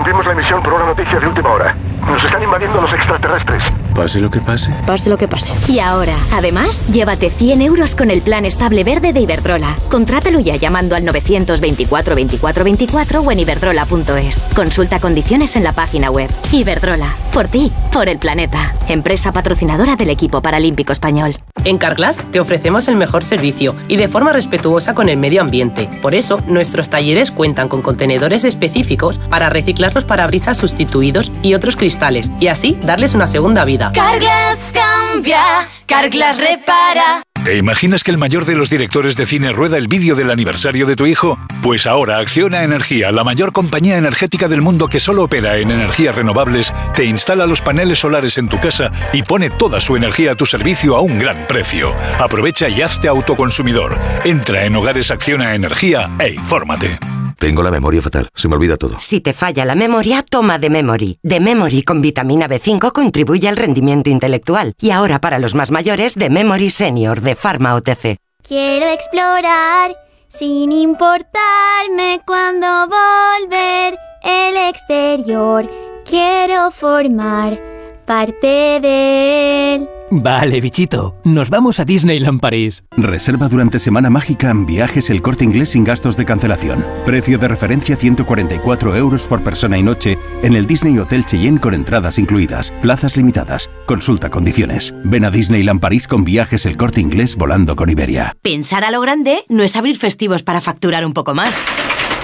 Interrumpimos 0.08 0.26
la 0.26 0.32
emisión 0.32 0.62
por 0.62 0.72
una 0.72 0.86
noticia 0.86 1.20
de 1.20 1.26
última 1.26 1.50
hora. 1.50 1.76
Nos 2.06 2.24
están 2.24 2.42
invadiendo 2.42 2.80
los 2.80 2.90
extraterrestres. 2.94 3.62
Pase 3.94 4.20
lo 4.20 4.30
que 4.30 4.40
pase. 4.40 4.74
Pase 4.86 5.10
lo 5.10 5.18
que 5.18 5.28
pase. 5.28 5.52
Y 5.70 5.80
ahora, 5.80 6.14
además, 6.32 6.86
llévate 6.86 7.28
100 7.28 7.60
euros 7.60 7.94
con 7.94 8.10
el 8.10 8.22
plan 8.22 8.46
estable 8.46 8.84
verde 8.84 9.12
de 9.12 9.20
Iberdrola. 9.20 9.76
Contrátalo 9.90 10.40
ya 10.40 10.56
llamando 10.56 10.96
al 10.96 11.04
924 11.04 12.14
24 12.14 12.64
24 12.64 13.20
o 13.20 13.32
en 13.32 13.40
iberdrola.es. 13.40 14.44
Consulta 14.54 14.98
condiciones 14.98 15.56
en 15.56 15.64
la 15.64 15.72
página 15.72 16.10
web. 16.10 16.30
Iberdrola, 16.52 17.14
por 17.32 17.48
ti, 17.48 17.70
por 17.92 18.08
el 18.08 18.18
planeta. 18.18 18.74
Empresa 18.88 19.32
patrocinadora 19.32 19.96
del 19.96 20.08
equipo 20.08 20.40
paralímpico 20.40 20.92
español. 20.92 21.36
En 21.64 21.76
Carglass 21.76 22.24
te 22.30 22.40
ofrecemos 22.40 22.88
el 22.88 22.96
mejor 22.96 23.24
servicio 23.24 23.74
y 23.88 23.96
de 23.96 24.08
forma 24.08 24.32
respetuosa 24.32 24.94
con 24.94 25.08
el 25.08 25.18
medio 25.18 25.42
ambiente. 25.42 25.90
Por 26.00 26.14
eso, 26.14 26.40
nuestros 26.46 26.88
talleres 26.88 27.30
cuentan 27.30 27.68
con 27.68 27.82
contenedores 27.82 28.44
específicos 28.44 29.18
para 29.28 29.50
reciclar 29.50 29.92
los 29.98 30.04
parabrisas 30.04 30.56
sustituidos 30.56 31.32
y 31.42 31.54
otros 31.54 31.74
cristales 31.74 32.30
y 32.38 32.46
así 32.46 32.78
darles 32.82 33.14
una 33.14 33.26
segunda 33.26 33.64
vida. 33.64 33.90
Carglass 33.92 34.72
cambia, 34.72 35.68
Carglass 35.86 36.38
repara. 36.38 37.22
¿Te 37.44 37.56
imaginas 37.56 38.04
que 38.04 38.12
el 38.12 38.18
mayor 38.18 38.44
de 38.44 38.54
los 38.54 38.70
directores 38.70 39.16
de 39.16 39.26
cine 39.26 39.50
rueda 39.52 39.76
el 39.76 39.88
vídeo 39.88 40.14
del 40.14 40.30
aniversario 40.30 40.86
de 40.86 40.94
tu 40.94 41.06
hijo? 41.06 41.36
Pues 41.62 41.86
ahora 41.86 42.18
Acciona 42.18 42.62
Energía, 42.62 43.10
la 43.10 43.24
mayor 43.24 43.52
compañía 43.52 43.96
energética 43.96 44.46
del 44.46 44.62
mundo 44.62 44.86
que 44.86 45.00
solo 45.00 45.24
opera 45.24 45.56
en 45.56 45.72
energías 45.72 46.14
renovables, 46.14 46.72
te 46.94 47.04
instala 47.04 47.46
los 47.46 47.60
paneles 47.62 47.98
solares 47.98 48.38
en 48.38 48.48
tu 48.48 48.60
casa 48.60 48.92
y 49.12 49.24
pone 49.24 49.50
toda 49.50 49.80
su 49.80 49.96
energía 49.96 50.32
a 50.32 50.36
tu 50.36 50.46
servicio 50.46 50.94
a 50.94 51.00
un 51.00 51.18
gran 51.18 51.46
precio. 51.48 51.92
Aprovecha 52.20 52.68
y 52.68 52.82
hazte 52.82 53.08
autoconsumidor. 53.08 53.98
Entra 54.24 54.64
en 54.64 54.76
Hogares 54.76 55.10
Acciona 55.10 55.54
Energía 55.54 56.10
e 56.20 56.34
infórmate. 56.34 57.17
Tengo 57.38 57.62
la 57.62 57.70
memoria 57.70 58.02
fatal, 58.02 58.28
se 58.34 58.48
me 58.48 58.56
olvida 58.56 58.76
todo. 58.76 58.96
Si 58.98 59.20
te 59.20 59.32
falla 59.32 59.64
la 59.64 59.76
memoria, 59.76 60.24
toma 60.28 60.58
de 60.58 60.70
Memory. 60.70 61.20
De 61.22 61.38
Memory 61.38 61.82
con 61.84 62.02
vitamina 62.02 62.48
B5 62.48 62.90
contribuye 62.90 63.48
al 63.48 63.56
rendimiento 63.56 64.10
intelectual. 64.10 64.74
Y 64.80 64.90
ahora 64.90 65.20
para 65.20 65.38
los 65.38 65.54
más 65.54 65.70
mayores, 65.70 66.16
de 66.16 66.30
Memory 66.30 66.70
Senior 66.70 67.20
de 67.20 67.36
Pharma 67.36 67.76
OTC. 67.76 68.16
Quiero 68.42 68.86
explorar 68.86 69.94
sin 70.26 70.72
importarme 70.72 72.20
cuando 72.26 72.66
volver 72.88 73.96
el 74.24 74.56
exterior. 74.68 75.70
Quiero 76.04 76.72
formar 76.72 77.60
parte 78.04 78.80
de 78.80 79.74
él. 79.76 79.88
Vale, 80.10 80.60
bichito, 80.62 81.16
nos 81.24 81.50
vamos 81.50 81.80
a 81.80 81.84
Disneyland 81.84 82.40
París. 82.40 82.82
Reserva 82.96 83.48
durante 83.48 83.78
Semana 83.78 84.08
Mágica 84.08 84.50
en 84.50 84.64
viajes 84.64 85.10
el 85.10 85.20
corte 85.20 85.44
inglés 85.44 85.70
sin 85.70 85.84
gastos 85.84 86.16
de 86.16 86.24
cancelación. 86.24 86.84
Precio 87.04 87.38
de 87.38 87.46
referencia 87.46 87.94
144 87.94 88.96
euros 88.96 89.26
por 89.26 89.44
persona 89.44 89.76
y 89.76 89.82
noche 89.82 90.18
en 90.42 90.56
el 90.56 90.66
Disney 90.66 90.98
Hotel 90.98 91.26
Cheyenne 91.26 91.60
con 91.60 91.74
entradas 91.74 92.18
incluidas. 92.18 92.72
Plazas 92.80 93.16
limitadas. 93.18 93.68
Consulta 93.86 94.30
condiciones. 94.30 94.94
Ven 95.04 95.26
a 95.26 95.30
Disneyland 95.30 95.80
París 95.80 96.08
con 96.08 96.24
viajes 96.24 96.64
el 96.64 96.78
corte 96.78 97.02
inglés 97.02 97.36
volando 97.36 97.76
con 97.76 97.90
Iberia. 97.90 98.34
Pensar 98.40 98.84
a 98.84 98.90
lo 98.90 99.02
grande 99.02 99.44
no 99.50 99.62
es 99.62 99.76
abrir 99.76 99.98
festivos 99.98 100.42
para 100.42 100.62
facturar 100.62 101.04
un 101.04 101.12
poco 101.12 101.34
más. 101.34 101.52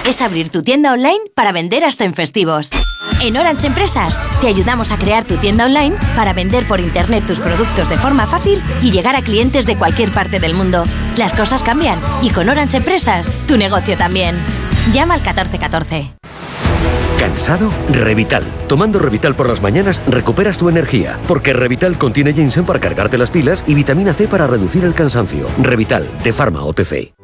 Es 0.07 0.21
abrir 0.21 0.51
tu 0.51 0.61
tienda 0.61 0.93
online 0.93 1.19
para 1.35 1.51
vender 1.51 1.83
hasta 1.83 2.05
en 2.05 2.13
festivos. 2.13 2.71
En 3.23 3.39
Orange 3.39 3.69
Empresas 3.69 4.21
te 4.43 4.49
ayudamos 4.49 4.91
a 4.91 4.99
crear 4.99 5.25
tu 5.25 5.37
tienda 5.39 5.65
online 5.65 5.97
para 6.15 6.35
vender 6.35 6.69
por 6.69 6.79
internet 6.79 7.25
tus 7.27 7.41
productos 7.41 7.89
de 7.89 7.97
forma 7.97 8.27
fácil 8.27 8.63
y 8.83 8.91
llegar 8.91 9.17
a 9.17 9.23
clientes 9.23 9.65
de 9.65 9.77
cualquier 9.77 10.13
parte 10.13 10.41
del 10.41 10.53
mundo. 10.53 10.85
Las 11.17 11.33
cosas 11.33 11.63
cambian 11.63 11.99
y 12.21 12.29
con 12.31 12.51
Orange 12.51 12.77
Empresas 12.77 13.33
tu 13.49 13.57
negocio 13.57 13.97
también. 13.97 14.37
Llama 14.93 15.15
al 15.15 15.21
1414. 15.21 16.13
¿Cansado? 17.19 17.73
Revital. 17.91 18.45
Tomando 18.69 18.99
Revital 18.99 19.35
por 19.35 19.49
las 19.49 19.63
mañanas 19.63 20.03
recuperas 20.07 20.59
tu 20.59 20.69
energía, 20.69 21.19
porque 21.27 21.55
Revital 21.55 21.97
contiene 21.97 22.35
ginseng 22.35 22.67
para 22.67 22.81
cargarte 22.81 23.17
las 23.17 23.31
pilas 23.31 23.65
y 23.67 23.73
vitamina 23.73 24.13
C 24.13 24.29
para 24.29 24.47
reducir 24.47 24.85
el 24.85 24.93
cansancio. 24.93 25.49
Revital, 25.63 26.07
de 26.23 26.33
Pharma 26.35 26.63
OTC. 26.63 27.24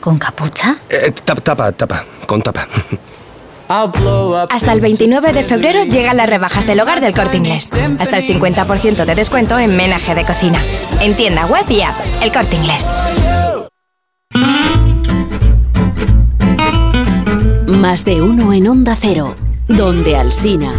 ¿Con 0.00 0.18
capucha? 0.18 0.78
Eh, 0.88 1.12
tapa, 1.24 1.40
tapa, 1.40 1.72
tapa, 1.72 2.04
con 2.26 2.42
tapa. 2.42 2.66
Hasta 3.68 4.72
el 4.72 4.80
29 4.80 5.32
de 5.34 5.44
febrero 5.44 5.84
llegan 5.84 6.16
las 6.16 6.28
rebajas 6.28 6.66
del 6.66 6.80
hogar 6.80 7.02
del 7.02 7.14
corte 7.14 7.36
inglés. 7.36 7.70
Hasta 7.98 8.18
el 8.18 8.26
50% 8.26 9.04
de 9.04 9.14
descuento 9.14 9.58
en 9.58 9.76
menaje 9.76 10.14
de 10.14 10.24
cocina. 10.24 10.62
En 11.00 11.14
tienda 11.14 11.44
web 11.44 11.66
y 11.68 11.82
app, 11.82 11.94
el 12.22 12.32
corte 12.32 12.56
inglés. 12.56 12.86
Más 17.66 18.04
de 18.06 18.22
uno 18.22 18.54
en 18.54 18.68
Onda 18.68 18.96
Cero, 18.96 19.36
donde 19.68 20.16
Alsina. 20.16 20.72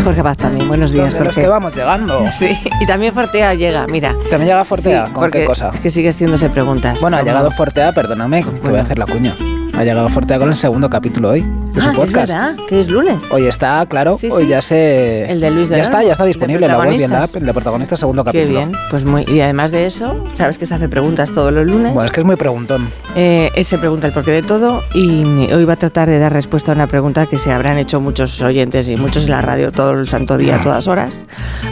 Donde 0.00 0.10
Jorge 0.16 0.22
Paz 0.22 0.36
también. 0.36 0.66
Buenos 0.68 0.92
días, 0.92 1.06
Donde 1.12 1.18
los 1.26 1.34
Jorge. 1.34 1.40
que 1.42 1.48
vamos 1.48 1.74
llegando. 1.76 2.20
Sí, 2.32 2.56
y 2.80 2.86
también 2.86 3.12
Fortea 3.12 3.54
llega, 3.54 3.86
mira. 3.86 4.14
¿También 4.30 4.48
llega 4.50 4.64
Fortea? 4.64 5.06
Sí, 5.06 5.12
¿Con 5.12 5.30
qué 5.30 5.44
cosa? 5.44 5.70
Es 5.74 5.80
que 5.80 5.90
sigue 5.90 6.08
haciéndose 6.08 6.48
preguntas. 6.48 7.00
Bueno, 7.00 7.16
ha 7.18 7.22
llegado 7.22 7.50
Fortea, 7.50 7.92
perdóname, 7.92 8.44
que 8.44 8.68
voy 8.70 8.78
a 8.78 8.82
hacer 8.82 8.98
la 8.98 9.06
cuña. 9.06 9.36
Ha 9.76 9.84
llegado 9.84 10.08
Fortea 10.10 10.38
con 10.38 10.48
el 10.48 10.56
segundo 10.56 10.90
capítulo 10.90 11.30
hoy 11.30 11.40
de 11.42 11.80
su 11.80 11.88
Ah, 11.88 11.90
es 11.92 11.96
podcast. 11.96 12.14
verdad, 12.32 12.56
que 12.68 12.80
es 12.80 12.88
lunes. 12.88 13.22
Hoy 13.30 13.46
está, 13.46 13.86
claro, 13.86 14.18
Sí, 14.18 14.28
hoy 14.30 14.46
ya 14.48 14.60
se... 14.60 15.30
El 15.30 15.40
de 15.40 15.50
Luis 15.50 15.68
de 15.70 15.76
Ya 15.76 15.82
está, 15.84 16.02
ya 16.02 16.12
está 16.12 16.24
de 16.24 16.28
disponible 16.28 16.66
en 16.66 16.72
la 16.72 16.78
web 16.78 16.92
y 16.92 17.02
en 17.02 17.10
la 17.10 17.22
app, 17.22 17.30
protagonistas. 17.30 17.40
el 17.40 17.46
de 17.46 17.52
protagonista 17.54 17.96
segundo 17.96 18.24
Qué 18.24 18.26
capítulo. 18.32 18.58
bien, 18.58 18.72
pues 18.90 19.04
muy. 19.04 19.24
Y 19.28 19.40
además 19.40 19.70
de 19.70 19.86
eso, 19.86 20.22
sabes 20.34 20.58
que 20.58 20.66
se 20.66 20.74
hace 20.74 20.88
preguntas 20.88 21.32
todos 21.32 21.52
los 21.52 21.64
lunes. 21.66 21.94
Bueno, 21.94 22.06
es 22.06 22.12
que 22.12 22.20
es 22.20 22.26
muy 22.26 22.36
preguntón. 22.36 22.90
Eh, 23.16 23.50
se 23.64 23.78
pregunta 23.78 24.06
el 24.08 24.12
porqué 24.12 24.32
de 24.32 24.42
todo 24.42 24.82
y 24.92 25.22
hoy 25.52 25.64
va 25.64 25.74
a 25.74 25.76
tratar 25.76 26.08
de 26.08 26.18
dar 26.18 26.32
respuesta 26.32 26.72
a 26.72 26.74
una 26.74 26.86
pregunta 26.88 27.24
que 27.26 27.38
se 27.38 27.50
habrán 27.52 27.78
hecho 27.78 28.00
muchos 28.00 28.42
oyentes 28.42 28.88
y 28.88 28.96
muchos 28.96 29.24
en 29.24 29.30
la 29.30 29.40
radio 29.40 29.70
todo 29.90 30.00
el 30.00 30.08
santo 30.08 30.36
día, 30.36 30.56
a 30.56 30.62
todas 30.62 30.86
horas, 30.86 31.24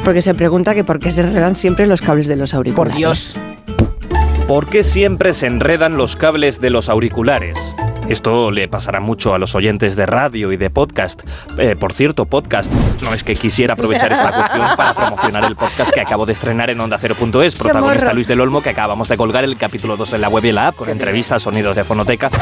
porque 0.05 0.22
se 0.22 0.34
pregunta 0.34 0.74
que 0.74 0.84
por 0.84 0.98
qué 0.98 1.10
se 1.10 1.20
enredan 1.20 1.55
siempre 1.55 1.86
los 1.86 2.00
cables 2.00 2.26
de 2.26 2.36
los 2.36 2.55
auriculares. 2.55 2.92
Por 2.92 2.98
Dios. 2.98 3.36
¿Por 4.47 4.66
qué 4.66 4.82
siempre 4.82 5.34
se 5.34 5.47
enredan 5.47 5.97
los 5.97 6.16
cables 6.16 6.60
de 6.60 6.70
los 6.70 6.88
auriculares? 6.88 7.56
Esto 8.08 8.50
le 8.50 8.68
pasará 8.68 9.00
mucho 9.00 9.34
a 9.34 9.38
los 9.38 9.54
oyentes 9.54 9.94
de 9.94 10.06
radio 10.06 10.50
y 10.50 10.56
de 10.56 10.70
podcast. 10.70 11.22
Eh, 11.58 11.76
por 11.76 11.92
cierto, 11.92 12.24
podcast, 12.24 12.72
no 13.02 13.12
es 13.12 13.22
que 13.22 13.34
quisiera 13.34 13.74
aprovechar 13.74 14.10
esta 14.12 14.32
cuestión 14.32 14.66
para 14.76 14.94
promocionar 14.94 15.44
el 15.44 15.56
podcast 15.56 15.92
que 15.92 16.00
acabo 16.00 16.24
de 16.24 16.32
estrenar 16.32 16.70
en 16.70 16.80
OndaCero.es, 16.80 17.54
protagonista 17.54 18.06
morro. 18.06 18.14
Luis 18.14 18.26
del 18.26 18.40
Olmo, 18.40 18.62
que 18.62 18.70
acabamos 18.70 19.08
de 19.08 19.16
colgar 19.18 19.44
el 19.44 19.58
capítulo 19.58 19.96
2 19.96 20.14
en 20.14 20.20
la 20.22 20.28
web 20.28 20.44
y 20.46 20.48
en 20.48 20.54
la 20.54 20.68
app, 20.68 20.76
con 20.76 20.88
entrevistas, 20.88 21.42
sonidos 21.42 21.76
de 21.76 21.84
fonoteca. 21.84 22.30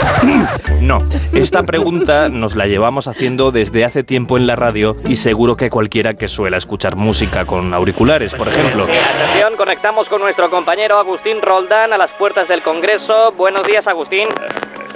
No, 0.81 0.99
esta 1.33 1.63
pregunta 1.63 2.29
nos 2.29 2.55
la 2.55 2.67
llevamos 2.67 3.09
haciendo 3.09 3.51
desde 3.51 3.85
hace 3.85 4.05
tiempo 4.05 4.37
en 4.37 4.47
la 4.47 4.55
radio 4.57 4.97
y 5.09 5.17
seguro 5.17 5.57
que 5.57 5.71
cualquiera 5.71 6.15
que 6.15 6.29
suela 6.29 6.57
escuchar 6.59 6.97
música 6.97 7.45
con 7.45 7.75
auriculares, 7.75 8.35
por 8.35 8.47
ejemplo. 8.49 8.85
Atención, 8.85 9.57
conectamos 9.57 10.09
con 10.09 10.21
nuestro 10.21 10.51
compañero 10.51 10.99
Agustín 10.99 11.41
Roldán 11.43 11.93
a 11.93 11.99
las 11.99 12.13
puertas 12.13 12.47
del 12.49 12.63
Congreso. 12.63 13.33
Buenos 13.33 13.67
días, 13.67 13.87
Agustín. 13.87 14.29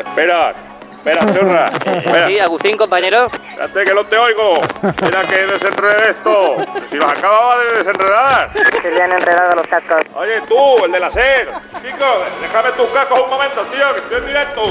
Espera, 0.01 0.55
espera, 1.01 1.35
churra. 1.35 1.67
Espera. 1.85 2.29
Sí, 2.29 2.39
Agustín, 2.39 2.77
compañero. 2.77 3.27
Espérate 3.27 3.85
que 3.85 3.95
no 3.95 4.05
te 4.05 4.17
oigo. 4.17 4.55
Mira 5.03 5.27
que 5.27 5.37
desenredé 5.47 6.11
esto. 6.11 6.57
Si 6.91 6.97
los 6.97 7.11
acababa 7.11 7.59
de 7.59 7.79
desenredar. 7.79 8.51
Se 8.83 8.91
le 8.91 9.03
han 9.03 9.13
enredado 9.13 9.57
los 9.57 9.67
cascos. 9.67 10.03
Oye, 10.15 10.41
tú, 10.49 10.85
el 10.85 10.93
de 10.93 11.01
la 11.01 11.11
SER. 11.11 11.49
Chico, 11.83 12.07
déjame 12.41 12.73
tus 12.73 12.89
cascos 12.91 13.21
un 13.25 13.31
momento, 13.31 13.63
tío, 13.67 13.95
que 13.95 14.03
estoy 14.03 14.19
en 14.19 14.27
directo. 14.27 14.63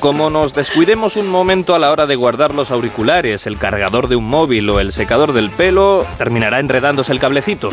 Como 0.00 0.30
nos 0.30 0.54
descuidemos 0.54 1.16
un 1.16 1.28
momento 1.28 1.74
a 1.74 1.80
la 1.80 1.90
hora 1.90 2.06
de 2.06 2.14
guardar 2.14 2.54
los 2.54 2.70
auriculares, 2.70 3.48
el 3.48 3.58
cargador 3.58 4.06
de 4.06 4.14
un 4.14 4.28
móvil 4.28 4.70
o 4.70 4.78
el 4.78 4.92
secador 4.92 5.32
del 5.32 5.50
pelo, 5.50 6.06
terminará 6.18 6.60
enredándose 6.60 7.12
el 7.12 7.18
cablecito. 7.18 7.70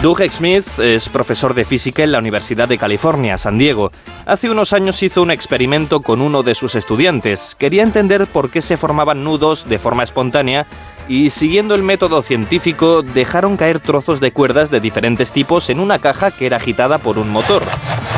Doug 0.00 0.22
Smith 0.30 0.78
es 0.78 1.10
profesor 1.10 1.52
de 1.52 1.66
física 1.66 2.02
en 2.02 2.12
la 2.12 2.18
Universidad 2.18 2.66
de 2.66 2.78
California, 2.78 3.36
San 3.36 3.58
Diego. 3.58 3.92
Hace 4.24 4.48
unos 4.48 4.72
años 4.72 5.02
hizo 5.02 5.20
un 5.20 5.30
experimento 5.30 6.00
con 6.00 6.22
uno 6.22 6.42
de 6.42 6.54
sus 6.54 6.76
estudiantes. 6.76 7.25
Quería 7.58 7.82
entender 7.82 8.26
por 8.28 8.50
qué 8.50 8.62
se 8.62 8.76
formaban 8.76 9.24
nudos 9.24 9.68
de 9.68 9.80
forma 9.80 10.04
espontánea 10.04 10.64
y 11.08 11.30
siguiendo 11.30 11.74
el 11.74 11.82
método 11.82 12.22
científico 12.22 13.02
dejaron 13.02 13.56
caer 13.56 13.80
trozos 13.80 14.20
de 14.20 14.30
cuerdas 14.30 14.70
de 14.70 14.78
diferentes 14.78 15.32
tipos 15.32 15.68
en 15.68 15.80
una 15.80 15.98
caja 15.98 16.30
que 16.30 16.46
era 16.46 16.58
agitada 16.58 16.98
por 16.98 17.18
un 17.18 17.30
motor. 17.30 17.64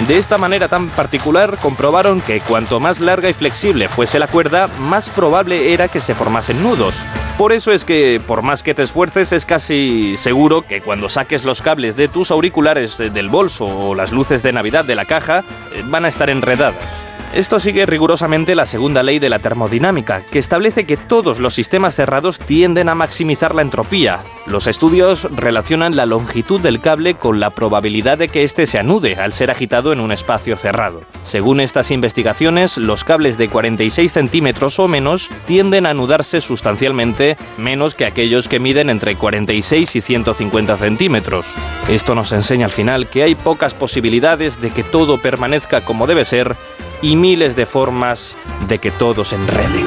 De 0.07 0.19
esta 0.19 0.37
manera 0.37 0.69
tan 0.69 0.89
particular 0.89 1.57
comprobaron 1.57 2.20
que 2.20 2.41
cuanto 2.41 2.81
más 2.81 3.01
larga 3.01 3.31
y 3.31 3.33
flexible 3.33 3.89
fuese 3.89 4.19
la 4.19 4.27
cuerda, 4.27 4.69
más 4.78 5.09
probable 5.09 5.73
era 5.73 5.89
que 5.89 6.01
se 6.01 6.15
formasen 6.15 6.62
nudos. 6.62 6.95
Por 7.39 7.53
eso 7.53 7.73
es 7.73 7.87
que, 7.87 8.20
por 8.25 8.43
más 8.43 8.62
que 8.62 8.75
te 8.75 8.83
esfuerces, 8.83 9.33
es 9.33 9.47
casi 9.47 10.17
seguro 10.19 10.62
que 10.62 10.83
cuando 10.83 11.09
saques 11.09 11.45
los 11.45 11.62
cables 11.62 11.97
de 11.97 12.09
tus 12.09 12.31
auriculares 12.31 13.01
eh, 13.01 13.11
del 13.11 13.28
bolso 13.28 13.65
o 13.65 13.95
las 13.95 14.12
luces 14.12 14.43
de 14.43 14.53
Navidad 14.53 14.85
de 14.85 14.97
la 14.97 15.05
caja, 15.05 15.45
eh, 15.73 15.83
van 15.87 16.05
a 16.05 16.09
estar 16.09 16.31
enredadas. 16.31 17.09
Esto 17.34 17.60
sigue 17.60 17.84
rigurosamente 17.84 18.55
la 18.55 18.65
segunda 18.65 19.02
ley 19.02 19.18
de 19.18 19.28
la 19.28 19.39
termodinámica, 19.39 20.23
que 20.31 20.39
establece 20.39 20.86
que 20.86 20.97
todos 20.97 21.39
los 21.39 21.55
sistemas 21.55 21.94
cerrados 21.94 22.39
tienden 22.39 22.89
a 22.89 22.94
maximizar 22.94 23.55
la 23.55 23.62
entropía. 23.62 24.20
Los 24.47 24.66
estudios 24.66 25.28
relacionan 25.31 25.94
la 25.94 26.07
longitud 26.07 26.58
del 26.58 26.81
cable 26.81 27.15
con 27.15 27.39
la 27.39 27.50
probabilidad 27.50 28.16
de 28.16 28.28
que 28.28 28.44
éste 28.44 28.66
se 28.66 28.78
anude 28.78 29.16
al 29.16 29.34
ser 29.34 29.50
agitado 29.50 29.92
en 29.92 30.00
un 30.00 30.10
espacio 30.10 30.57
cerrado. 30.57 31.02
Según 31.23 31.60
estas 31.60 31.90
investigaciones, 31.90 32.78
los 32.78 33.05
cables 33.05 33.36
de 33.36 33.48
46 33.48 34.10
centímetros 34.10 34.78
o 34.78 34.89
menos 34.89 35.31
tienden 35.47 35.84
a 35.84 35.90
anudarse 35.90 36.40
sustancialmente 36.40 37.36
menos 37.58 37.94
que 37.94 38.07
aquellos 38.07 38.48
que 38.48 38.58
miden 38.58 38.89
entre 38.89 39.16
46 39.16 39.97
y 39.97 40.00
150 40.00 40.76
centímetros. 40.78 41.55
Esto 41.89 42.15
nos 42.15 42.32
enseña 42.32 42.65
al 42.65 42.73
final 42.73 43.10
que 43.10 43.23
hay 43.23 43.34
pocas 43.34 43.74
posibilidades 43.74 44.62
de 44.62 44.70
que 44.70 44.82
todo 44.82 45.18
permanezca 45.18 45.82
como 45.82 46.07
debe 46.07 46.24
ser 46.24 46.57
y 47.02 47.17
miles 47.17 47.57
de 47.57 47.67
formas 47.67 48.36
de 48.67 48.78
que 48.78 48.91
todo 48.91 49.25
se 49.25 49.36
enrede. 49.36 49.85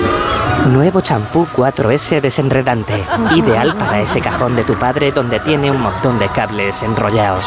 Nuevo 0.70 1.02
champú 1.02 1.48
4S 1.56 2.22
desenredante. 2.22 3.04
Ideal 3.36 3.76
para 3.78 4.02
ese 4.02 4.22
cajón 4.22 4.56
de 4.56 4.64
tu 4.64 4.76
padre 4.76 5.12
donde 5.12 5.40
tiene 5.40 5.72
un 5.72 5.82
montón 5.82 6.20
de 6.20 6.28
cables 6.30 6.84
enrollados. 6.84 7.46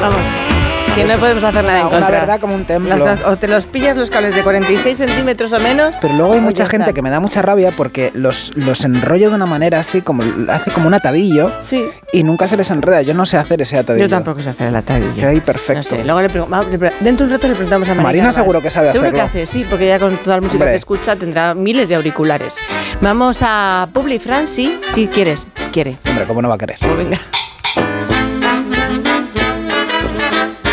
Vamos. 0.00 0.55
Que 0.96 1.04
no 1.04 1.18
podemos 1.18 1.44
hacer 1.44 1.62
nada 1.62 1.80
en 1.80 1.86
Una 1.88 1.98
contra. 1.98 2.20
verdad 2.20 2.40
como 2.40 2.54
un 2.54 2.64
templo. 2.64 2.96
Las- 2.96 3.22
o 3.24 3.36
te 3.36 3.48
los 3.48 3.66
pillas 3.66 3.96
los 3.96 4.10
cables 4.10 4.34
de 4.34 4.42
46 4.42 4.96
centímetros 4.96 5.52
o 5.52 5.60
menos. 5.60 5.94
Pero 6.00 6.14
luego 6.14 6.32
hay 6.32 6.38
o 6.38 6.42
mucha 6.42 6.66
gente 6.66 6.94
que 6.94 7.02
me 7.02 7.10
da 7.10 7.20
mucha 7.20 7.42
rabia 7.42 7.70
porque 7.76 8.10
los, 8.14 8.50
los 8.56 8.82
enrolla 8.84 9.28
de 9.28 9.34
una 9.34 9.44
manera 9.46 9.78
así, 9.80 10.00
como 10.00 10.22
hace 10.50 10.70
como 10.70 10.86
un 10.86 10.94
atadillo. 10.94 11.52
Sí. 11.62 11.84
Y 12.12 12.22
nunca 12.24 12.48
se 12.48 12.56
les 12.56 12.70
enreda. 12.70 13.02
Yo 13.02 13.12
no 13.12 13.26
sé 13.26 13.36
hacer 13.36 13.60
ese 13.60 13.76
atadillo. 13.76 14.06
Yo 14.06 14.10
tampoco 14.10 14.42
sé 14.42 14.50
hacer 14.50 14.68
el 14.68 14.76
atadillo. 14.76 15.12
Que 15.14 15.26
ahí 15.26 15.40
perfecto. 15.40 15.74
No 15.74 15.82
sé, 15.82 16.02
luego 16.04 16.20
le 16.22 16.28
vamos, 16.28 16.66
dentro 17.00 17.26
de 17.26 17.30
un 17.30 17.30
rato 17.30 17.48
le 17.48 17.54
preguntamos 17.54 17.88
a 17.90 17.92
Marina. 17.94 18.02
Marina 18.08 18.32
seguro 18.32 18.62
que 18.62 18.70
sabe 18.70 18.90
Seguro 18.90 19.12
que 19.12 19.20
hacerlo. 19.20 19.42
hace, 19.44 19.52
sí, 19.52 19.66
porque 19.68 19.88
ya 19.88 19.98
con 19.98 20.16
toda 20.16 20.36
la 20.36 20.40
música 20.42 20.62
Hombre. 20.64 20.70
que 20.72 20.76
escucha 20.78 21.14
tendrá 21.16 21.52
miles 21.54 21.88
de 21.90 21.96
auriculares. 21.96 22.56
Vamos 23.02 23.38
a 23.42 23.88
Publi 23.92 24.18
Fran, 24.18 24.48
sí, 24.48 24.80
sí, 24.94 25.08
quieres, 25.12 25.46
quiere. 25.72 25.98
Hombre, 26.08 26.24
¿cómo 26.26 26.40
no 26.40 26.48
va 26.48 26.54
a 26.54 26.58
querer? 26.58 26.78
Pues 26.80 26.96
venga. 26.96 27.18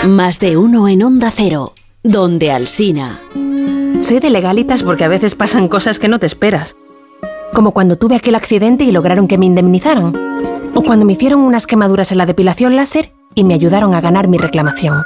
Más 0.08 0.42
de 0.42 0.58
uno 0.58 0.90
en 0.90 1.02
Onda 1.02 1.32
Cero, 1.32 1.74
donde 2.04 2.52
Alsina. 2.52 3.22
Soy 4.02 4.20
de 4.20 4.30
legalitas 4.30 4.84
porque 4.84 5.06
a 5.06 5.08
veces 5.08 5.34
pasan 5.34 5.70
cosas 5.70 5.98
que 5.98 6.10
no 6.10 6.20
te 6.20 6.26
esperas. 6.26 6.76
Como 7.54 7.72
cuando 7.72 7.98
tuve 7.98 8.18
aquel 8.18 8.36
accidente 8.36 8.84
y 8.84 8.92
lograron 8.92 9.30
que 9.30 9.38
me 9.38 9.46
indemnizaran. 9.46 10.14
O 10.76 10.82
cuando 10.82 11.06
me 11.06 11.14
hicieron 11.14 11.40
unas 11.40 11.66
quemaduras 11.66 12.12
en 12.12 12.18
la 12.18 12.26
depilación 12.26 12.76
láser 12.76 13.14
y 13.34 13.46
me 13.46 13.54
ayudaron 13.54 13.96
a 13.96 14.02
ganar 14.02 14.28
mi 14.28 14.38
reclamación. 14.38 15.04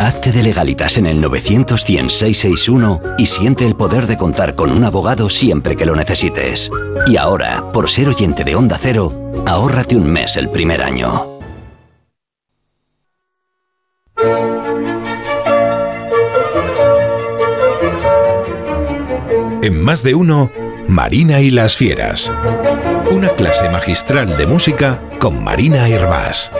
Hazte 0.00 0.32
de 0.32 0.42
legalitas 0.42 0.98
en 0.98 1.06
el 1.06 1.20
900 1.20 1.84
100 1.84 2.10
661 2.10 3.00
y 3.16 3.26
siente 3.26 3.64
el 3.64 3.76
poder 3.76 4.08
de 4.08 4.16
contar 4.16 4.56
con 4.56 4.72
un 4.72 4.82
abogado 4.82 5.30
siempre 5.30 5.76
que 5.76 5.86
lo 5.86 5.94
necesites. 5.94 6.68
Y 7.06 7.16
ahora, 7.16 7.64
por 7.72 7.88
ser 7.88 8.08
oyente 8.08 8.42
de 8.42 8.56
Onda 8.56 8.76
Cero, 8.80 9.12
ahórrate 9.46 9.96
un 9.96 10.10
mes 10.10 10.36
el 10.36 10.50
primer 10.50 10.82
año. 10.82 11.33
En 19.62 19.82
más 19.82 20.02
de 20.02 20.14
uno, 20.14 20.52
Marina 20.88 21.40
y 21.40 21.50
las 21.50 21.76
Fieras. 21.76 22.32
Una 23.10 23.30
clase 23.30 23.68
magistral 23.70 24.36
de 24.36 24.46
música 24.46 25.02
con 25.18 25.42
Marina 25.42 25.88
Hervás. 25.88 26.52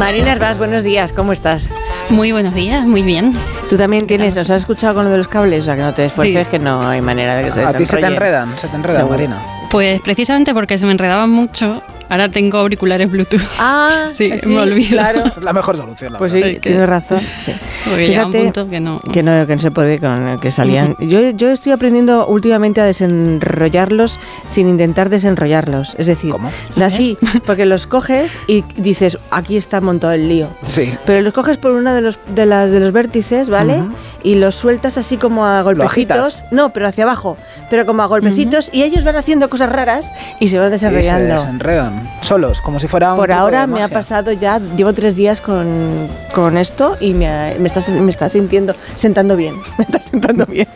Marina 0.00 0.32
Herbás, 0.32 0.56
buenos 0.56 0.82
días, 0.82 1.12
¿cómo 1.12 1.30
estás? 1.32 1.68
Muy 2.08 2.32
buenos 2.32 2.54
días, 2.54 2.86
muy 2.86 3.02
bien. 3.02 3.34
Tú 3.68 3.76
también 3.76 4.06
tienes, 4.06 4.34
¿nos 4.34 4.50
has 4.50 4.62
escuchado 4.62 4.94
con 4.94 5.04
lo 5.04 5.10
de 5.10 5.18
los 5.18 5.28
cables? 5.28 5.60
O 5.60 5.64
sea, 5.64 5.76
que 5.76 5.82
no 5.82 5.92
te 5.92 6.06
esfuerces, 6.06 6.44
Sí. 6.46 6.50
que 6.50 6.58
no 6.58 6.88
hay 6.88 7.02
manera 7.02 7.34
de 7.36 7.44
que 7.44 7.52
se 7.52 7.62
A 7.62 7.74
ti 7.74 7.84
se 7.84 7.98
te 7.98 8.06
enredan, 8.06 8.58
se 8.58 8.66
te 8.68 8.76
enredan, 8.76 8.96
Seguro. 8.96 9.18
Marina. 9.18 9.42
Pues 9.70 10.00
precisamente 10.00 10.54
porque 10.54 10.78
se 10.78 10.86
me 10.86 10.92
enredaban 10.92 11.28
mucho, 11.28 11.82
ahora 12.10 12.28
tengo 12.28 12.58
auriculares 12.58 13.10
Bluetooth. 13.10 13.40
Ah, 13.58 14.08
sí, 14.14 14.30
me 14.46 14.58
olvido. 14.60 14.90
Claro. 14.90 15.20
Es 15.20 15.44
la 15.44 15.52
mejor 15.52 15.76
solución, 15.76 16.12
la 16.12 16.18
Pues 16.18 16.32
sí, 16.32 16.38
verdad. 16.38 16.52
Es 16.56 16.60
que- 16.60 16.68
tienes 16.70 16.88
razón. 16.88 17.20
Sí. 17.40 17.52
Porque 17.88 18.06
llega 18.08 18.26
un 18.26 18.32
punto 18.32 18.68
que 18.68 18.80
no. 18.80 19.00
que 19.00 19.22
no, 19.22 19.46
que 19.46 19.54
no 19.56 19.60
se 19.62 19.70
puede 19.70 19.98
con 19.98 20.38
que 20.40 20.50
salían. 20.50 20.94
yo, 21.00 21.30
yo 21.30 21.50
estoy 21.50 21.72
aprendiendo 21.72 22.26
últimamente 22.26 22.80
a 22.80 22.84
desenrollarlos 22.84 24.18
sin 24.46 24.68
intentar 24.68 25.08
desenrollarlos. 25.08 25.94
Es 25.98 26.06
decir, 26.06 26.34
así, 26.82 27.16
porque 27.46 27.64
los 27.66 27.86
coges 27.86 28.38
y 28.46 28.64
dices, 28.76 29.18
aquí 29.30 29.56
está 29.56 29.80
montado 29.80 30.12
el 30.12 30.28
lío. 30.28 30.48
Sí. 30.66 30.92
Pero 31.06 31.22
los 31.22 31.32
coges 31.32 31.58
por 31.58 31.72
uno 31.72 31.94
de 31.94 32.00
los, 32.00 32.18
de, 32.34 32.46
las- 32.46 32.70
de 32.70 32.80
los 32.80 32.92
vértices, 32.92 33.48
¿vale? 33.48 33.82
Y 34.22 34.34
los 34.34 34.54
sueltas 34.54 34.98
así 34.98 35.16
como 35.16 35.46
a 35.46 35.62
golpecitos. 35.62 36.42
No, 36.50 36.70
pero 36.72 36.88
hacia 36.88 37.04
abajo. 37.04 37.36
Pero 37.70 37.86
como 37.86 38.02
a 38.02 38.06
golpecitos. 38.06 38.70
Y 38.72 38.82
ellos 38.82 39.04
van 39.04 39.16
haciendo 39.16 39.48
cosas 39.48 39.70
raras 39.72 40.10
y 40.40 40.48
se 40.48 40.58
van 40.58 40.72
Y 40.74 40.78
se 40.78 40.90
desenredan 40.90 41.99
solos, 42.22 42.60
como 42.60 42.78
si 42.80 42.88
fuera 42.88 43.12
un 43.12 43.18
Por 43.18 43.32
ahora 43.32 43.66
de 43.66 43.72
me 43.72 43.82
ha 43.82 43.88
pasado 43.88 44.32
ya, 44.32 44.58
llevo 44.76 44.92
tres 44.92 45.16
días 45.16 45.40
con, 45.40 46.08
con 46.34 46.56
esto 46.58 46.96
y 47.00 47.12
me, 47.14 47.28
ha- 47.28 47.54
me, 47.58 47.66
está, 47.68 47.80
me 47.92 48.10
está 48.10 48.28
sintiendo, 48.28 48.74
sentando 48.94 49.36
bien, 49.36 49.54
me 49.78 49.84
está 49.84 50.00
sentando 50.00 50.46
bien. 50.46 50.68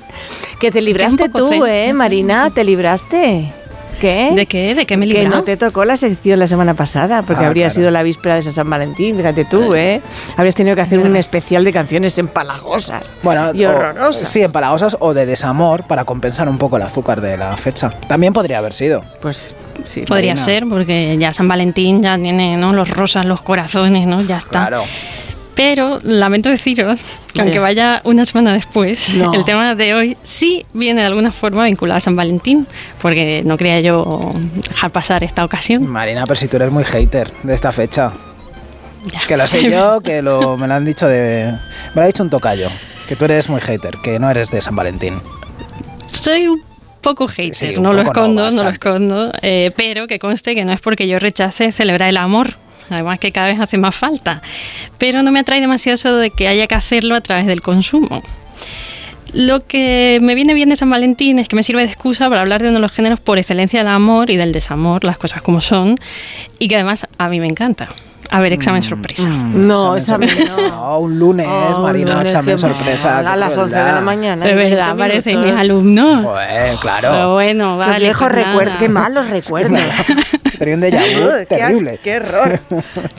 Que 0.61 0.71
te 0.71 0.81
libraste 0.81 1.29
tú, 1.29 1.65
¿eh, 1.67 1.87
sí. 1.89 1.93
Marina? 1.93 2.51
¿Te 2.51 2.65
libraste? 2.65 3.53
¿Qué? 4.05 4.33
¿De 4.35 4.45
qué? 4.45 4.75
¿De 4.75 4.85
qué 4.85 4.99
me 4.99 5.07
he 5.07 5.09
Que 5.09 5.27
no 5.27 5.45
te 5.45 5.57
tocó 5.57 5.87
la 5.87 5.97
sección 5.97 6.39
la 6.39 6.47
semana 6.47 6.75
pasada, 6.75 7.23
porque 7.23 7.45
Ah, 7.45 7.47
habría 7.49 7.69
claro. 7.69 7.75
sido 7.81 7.91
la 7.91 8.03
víspera 8.03 8.35
de 8.35 8.43
San 8.43 8.69
Valentín, 8.69 9.17
fíjate 9.17 9.47
tú, 9.47 9.75
¿eh? 9.75 10.03
Habrías 10.37 10.55
tenido 10.55 10.77
que 10.77 10.83
hacer 10.83 10.99
un 10.99 11.17
especial 11.17 11.65
de 11.65 11.73
canciones 11.73 12.19
empalagosas 12.19 13.15
Bueno, 13.23 13.53
y 13.55 13.65
o- 13.65 13.71
horrorosas. 13.71 14.29
sí, 14.29 14.43
empalagosas 14.43 14.99
o 15.01 15.15
de 15.15 15.25
desamor 15.25 15.85
para 15.85 16.05
compensar 16.05 16.51
un 16.51 16.59
poco 16.59 16.77
el 16.77 16.83
azúcar 16.83 17.23
de 17.23 17.39
la 17.39 17.57
fecha. 17.57 17.89
También 18.07 18.35
podría 18.35 18.59
haber 18.59 18.75
sido. 18.75 19.03
Pues 19.23 19.55
sí. 19.87 20.03
Podría 20.03 20.33
Marina. 20.35 20.45
ser, 20.45 20.67
porque 20.69 21.17
ya 21.19 21.33
San 21.33 21.49
Valentín 21.49 22.03
ya 22.03 22.19
tiene 22.19 22.59
¿no? 22.59 22.75
los 22.75 22.91
rosas, 22.91 23.25
los 23.25 23.41
corazones, 23.41 24.07
¿no? 24.07 24.21
Ya 24.21 24.37
está. 24.37 24.67
Claro. 24.69 24.83
Pero 25.55 26.01
lamento 26.03 26.49
deciros 26.51 26.99
que 27.33 27.41
aunque 27.43 27.59
vaya 27.61 28.01
una 28.05 28.25
semana 28.25 28.53
después, 28.53 29.15
No. 29.15 29.33
el 29.35 29.45
tema 29.45 29.75
de 29.75 29.95
hoy 29.95 30.17
sí 30.23 30.65
viene 30.73 31.01
de 31.03 31.07
alguna 31.07 31.31
forma 31.33 31.65
vinculado 31.65 31.99
a 31.99 32.01
San 32.01 32.17
Valentín, 32.17 32.67
porque 33.01 33.43
no 33.45 33.57
quería 33.57 33.81
yo 33.81 34.33
dejar 34.69 34.91
pasar 34.91 35.23
esta 35.25 35.45
ocasión. 35.45 35.87
Marina, 35.87 36.25
pero 36.27 36.37
si 36.37 36.49
tú 36.49 36.57
eres 36.57 36.71
muy 36.71 36.85
hater 36.85 37.31
de 37.43 37.55
esta 37.55 37.71
fecha. 37.73 38.13
Que 39.29 39.37
lo 39.37 39.47
sé 39.47 39.71
yo, 39.71 40.01
que 40.05 40.23
lo, 40.23 40.57
me 40.57 40.67
lo 40.67 40.75
han 40.75 40.85
dicho 40.85 41.07
de... 41.07 41.53
Me 41.95 41.97
lo 41.97 42.03
ha 42.03 42.07
dicho 42.07 42.23
un 42.23 42.31
tocayo, 42.31 42.69
que 43.07 43.15
tú 43.17 43.27
eres 43.27 43.49
muy 43.49 43.61
hater, 43.61 43.99
que 44.03 44.19
no 44.19 44.31
eres 44.31 44.51
de 44.51 44.61
San 44.61 44.75
Valentín. 44.75 45.21
Soy 46.11 46.49
un 46.49 46.63
poco 47.01 47.29
hater, 47.29 47.55
Sí, 47.55 47.77
un 47.77 47.83
no, 47.83 47.93
lo 47.93 48.03
poco 48.05 48.21
no, 48.21 48.49
escondo, 48.49 48.51
no, 48.51 48.65
lo 48.65 48.71
escondo, 48.71 49.33
eh, 49.43 49.73
pero 49.77 50.07
que 50.07 50.19
conste 50.19 50.55
que 50.55 50.65
no 50.65 50.73
es 50.73 50.81
porque 50.81 51.07
yo 51.07 51.19
rechace 51.19 51.71
celebrar 51.71 52.09
el 52.09 52.17
amor. 52.17 52.57
Además 52.91 53.19
que 53.19 53.33
cada 53.33 53.49
vez 53.49 53.61
hace 53.61 53.79
más 53.79 53.95
falta. 53.95 54.43
Pero 54.99 55.23
no 55.23 55.31
me 55.31 55.41
atrae 55.41 55.61
demasiado 55.61 56.19
de 56.19 56.31
que 56.31 56.49
haya 56.49 56.67
que 56.67 56.75
hacerlo 56.75 57.15
a 57.15 57.21
través 57.21 57.47
del 57.47 57.63
consumo. 57.63 58.23
Lo 59.33 59.67
que 59.67 60.19
me 60.23 60.37
viene 60.37 60.55
bien 60.55 60.69
de 60.69 60.77
San 60.77 60.91
Valentín 60.91 61.41
es 61.41 61.49
que 61.49 61.57
me 61.57 61.65
sirve 61.65 61.83
de 61.83 61.89
excusa 61.89 62.29
para 62.29 62.43
hablar 62.43 62.63
de 62.63 62.69
uno 62.69 62.77
de 62.77 62.83
los 62.83 62.93
géneros 62.93 63.19
por 63.19 63.39
excelencia 63.39 63.81
del 63.81 63.89
amor 63.89 64.31
y 64.31 64.37
del 64.37 64.53
desamor, 64.53 65.03
las 65.03 65.19
cosas 65.19 65.43
como 65.43 65.61
son, 65.61 65.97
y 66.61 66.69
que 66.69 66.77
además 66.77 67.07
a 67.19 67.29
mí 67.29 67.41
me 67.41 67.49
encanta. 67.49 67.89
A 68.37 68.41
ver 68.41 68.53
examen 68.53 68.83
sorpresa. 68.83 69.29
No, 69.29 69.97
examen 69.97 70.29
no. 70.47 70.69
No, 70.69 70.99
un 71.01 71.19
lunes, 71.19 71.47
Oh, 71.49 71.81
Marina, 71.81 72.11
un 72.13 72.17
lunes, 72.19 72.33
examen 72.33 72.55
qué 72.55 72.59
sorpresa. 72.61 73.19
a 73.19 73.23
qué 73.33 73.37
las 73.39 73.57
11 73.57 73.77
de 73.77 73.93
la 73.93 74.01
mañana. 74.01 74.45
De 74.47 74.55
verdad, 74.55 74.87
20 74.97 74.99
parecen 74.99 75.45
mis 75.45 75.55
alumnos. 75.55 76.25
Pues, 76.27 76.81
claro. 76.81 77.09
Pero 77.13 77.33
bueno, 77.35 77.73
Qué 77.75 77.79
vale. 77.79 77.99
viejo 78.05 78.21
pues 78.25 78.33
nada. 78.35 78.47
recuerdo, 78.47 78.73
qué 78.79 78.89
malos 78.89 79.31
recuerdos. 79.31 79.81
Tenía 80.59 80.75
un 80.77 80.83
déjà 80.83 81.01
vu 81.01 81.29
qué 81.39 81.47
terrible. 81.47 82.01
qué 82.03 82.11
error. 82.13 82.61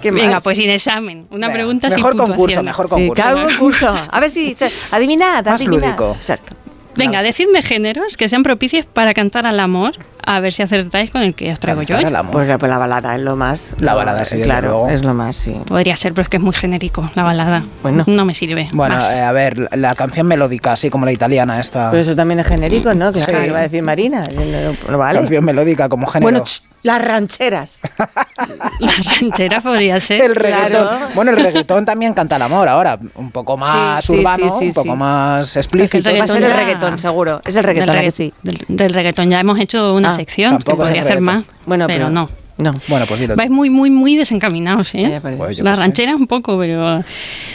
Qué. 0.01 0.11
Venga, 0.11 0.39
pues 0.39 0.57
sin 0.57 0.69
examen. 0.69 1.27
Una 1.31 1.47
Venga, 1.47 1.53
pregunta 1.53 1.89
sin 1.89 1.97
mejor 1.97 2.15
concurso, 2.17 2.63
mejor 2.63 2.87
Sí, 2.87 2.91
concurso. 2.95 3.35
un 3.35 3.43
concurso. 3.43 3.95
A 4.11 4.19
ver 4.19 4.29
si. 4.29 4.53
se- 4.55 4.71
Adivinad, 4.91 5.43
Más 5.45 5.61
adivinad. 5.61 5.81
lúdico. 5.87 6.13
Exacto. 6.15 6.55
Venga, 6.95 7.21
decidme 7.23 7.61
géneros 7.61 8.17
que 8.17 8.29
sean 8.29 8.43
propicios 8.43 8.85
para 8.85 9.13
cantar 9.13 9.45
al 9.45 9.59
amor, 9.59 9.93
a 10.25 10.39
ver 10.39 10.53
si 10.53 10.61
acertáis 10.63 11.11
con 11.11 11.21
el 11.21 11.35
que 11.35 11.51
os 11.51 11.59
traigo 11.59 11.81
yo. 11.81 11.95
Cantar 11.95 12.03
¿eh? 12.03 12.07
al 12.07 12.15
amor. 12.15 12.31
Pues 12.31 12.47
la, 12.47 12.57
pues 12.57 12.69
la 12.69 12.77
balada 12.77 13.15
es 13.15 13.21
lo 13.21 13.35
más. 13.35 13.75
La 13.79 13.93
balada, 13.93 14.23
sí, 14.25 14.35
desde 14.35 14.45
Claro, 14.47 14.69
luego. 14.69 14.89
es 14.89 15.03
lo 15.03 15.13
más, 15.13 15.35
sí. 15.35 15.55
Podría 15.67 15.95
ser, 15.95 16.13
pero 16.13 16.23
es 16.23 16.29
que 16.29 16.37
es 16.37 16.43
muy 16.43 16.53
genérico 16.53 17.09
la 17.15 17.23
balada. 17.23 17.63
Bueno. 17.83 18.03
No 18.07 18.25
me 18.25 18.33
sirve. 18.33 18.69
Bueno, 18.73 18.95
más. 18.95 19.19
eh, 19.19 19.23
a 19.23 19.31
ver, 19.31 19.57
la- 19.57 19.69
la 19.73 19.95
canción 19.95 20.25
melódica, 20.27 20.71
así 20.73 20.89
como 20.89 21.05
la 21.05 21.11
italiana 21.11 21.59
esta. 21.59 21.91
Pero 21.91 22.01
eso 22.01 22.15
también 22.15 22.39
es 22.39 22.47
genérico, 22.47 22.93
¿no? 22.93 23.11
Claro, 23.11 23.25
Sí. 23.39 23.45
que 23.45 23.51
va 23.51 23.59
a 23.59 23.63
decir 23.63 23.83
Marina. 23.83 24.23
No, 24.33 24.91
no 24.91 24.97
vale. 24.97 25.19
Canción 25.19 25.43
melódica 25.45 25.89
como 25.89 26.07
género. 26.07 26.23
Bueno, 26.31 26.43
ch, 26.43 26.61
las 26.85 27.03
rancheras. 27.03 27.79
La 28.79 28.91
ranchera 29.19 29.61
podría 29.61 29.99
ser. 29.99 30.21
el 30.21 30.35
reggaetón. 30.35 30.87
claro. 30.87 31.07
Bueno, 31.15 31.31
el 31.31 31.37
reggaetón 31.43 31.85
también 31.85 32.13
canta 32.13 32.35
el 32.35 32.41
amor 32.41 32.67
ahora. 32.67 32.99
Un 33.15 33.31
poco 33.31 33.57
más 33.57 34.03
Sí, 34.05 34.13
sí, 34.13 34.19
urbano, 34.19 34.43
sí, 34.51 34.59
sí, 34.59 34.65
un 34.67 34.73
poco 34.73 34.91
sí. 34.91 34.97
más 34.97 35.55
explícito. 35.57 36.09
Es 36.09 36.13
que 36.13 36.19
Va 36.19 36.23
a 36.25 36.27
ser 36.27 36.43
el 36.43 36.49
ya- 36.49 36.55
reggaetón, 36.57 36.99
seguro. 36.99 37.41
Es 37.45 37.55
el 37.55 37.63
del, 37.63 37.63
reggaetón, 37.65 37.95
¿a 37.95 37.99
que 38.01 38.07
regga- 38.07 38.11
sí? 38.11 38.33
del, 38.43 38.65
del 38.67 38.93
reggaetón 38.93 39.29
ya 39.29 39.39
hemos 39.39 39.59
hecho 39.59 39.93
una 39.95 40.09
Ah, 40.09 40.13
sección 40.13 40.51
tampoco 40.51 40.83
podría 40.83 41.01
hacer 41.01 41.21
más. 41.21 41.45
Bueno, 41.65 41.87
pero, 41.87 42.05
pero- 42.05 42.09
no. 42.09 42.29
No. 42.57 42.73
Bueno, 42.87 43.05
pues 43.05 43.19
dilo. 43.19 43.35
Vais 43.35 43.49
muy, 43.49 43.69
muy, 43.69 43.89
muy 43.89 44.15
desencaminados, 44.15 44.95
¿eh? 44.95 45.19
Pues 45.21 45.59
la 45.59 45.75
sé. 45.75 45.81
ranchera 45.81 46.15
un 46.15 46.25
poco, 46.25 46.57
pero... 46.57 47.03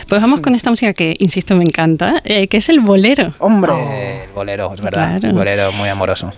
Pues 0.09 0.21
vamos 0.21 0.41
con 0.43 0.55
esta 0.55 0.69
música 0.69 0.93
que, 0.93 1.17
insisto, 1.21 1.55
me 1.57 1.63
encanta, 1.63 2.21
eh, 2.25 2.49
que 2.49 2.59
es 2.59 2.69
el 2.69 2.81
bolero. 2.81 3.33
Hombre, 3.39 3.73
Oh. 3.73 3.91
el 4.27 4.31
bolero, 4.35 4.75
es 4.75 4.81
verdad. 4.83 5.13
Claro. 5.21 5.29
El 5.29 5.33
bolero 5.35 5.73
muy 5.73 5.89
amoroso. 5.89 6.33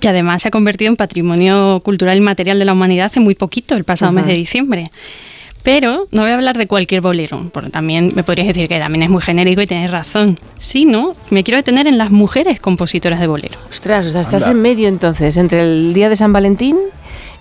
Que 0.00 0.08
además 0.08 0.42
se 0.42 0.48
ha 0.48 0.50
convertido 0.50 0.88
en 0.90 0.96
patrimonio 0.96 1.80
cultural 1.84 2.16
y 2.16 2.20
material 2.20 2.58
de 2.58 2.64
la 2.64 2.72
humanidad 2.72 3.06
hace 3.06 3.20
muy 3.20 3.34
poquito, 3.34 3.74
el 3.74 3.84
pasado 3.84 4.12
mes 4.12 4.26
de 4.26 4.34
diciembre. 4.34 4.90
Pero 5.64 6.06
no 6.12 6.22
voy 6.22 6.30
a 6.30 6.34
hablar 6.34 6.56
de 6.56 6.66
cualquier 6.66 7.00
bolero, 7.00 7.50
porque 7.52 7.68
también 7.68 8.12
me 8.14 8.22
podrías 8.22 8.46
decir 8.46 8.68
que 8.68 8.78
también 8.78 9.02
es 9.02 9.10
muy 9.10 9.20
genérico 9.20 9.60
y 9.60 9.66
tienes 9.66 9.90
razón. 9.90 10.38
Sino, 10.56 11.14
me 11.30 11.42
quiero 11.44 11.56
detener 11.58 11.86
en 11.86 11.98
las 11.98 12.10
mujeres 12.10 12.60
compositoras 12.60 13.20
de 13.20 13.26
bolero. 13.26 13.58
Ostras, 13.68 14.06
o 14.06 14.10
sea, 14.10 14.20
estás 14.20 14.44
Anda. 14.44 14.52
en 14.56 14.62
medio 14.62 14.88
entonces, 14.88 15.36
entre 15.36 15.60
el 15.62 15.92
día 15.92 16.08
de 16.08 16.16
San 16.16 16.32
Valentín 16.32 16.78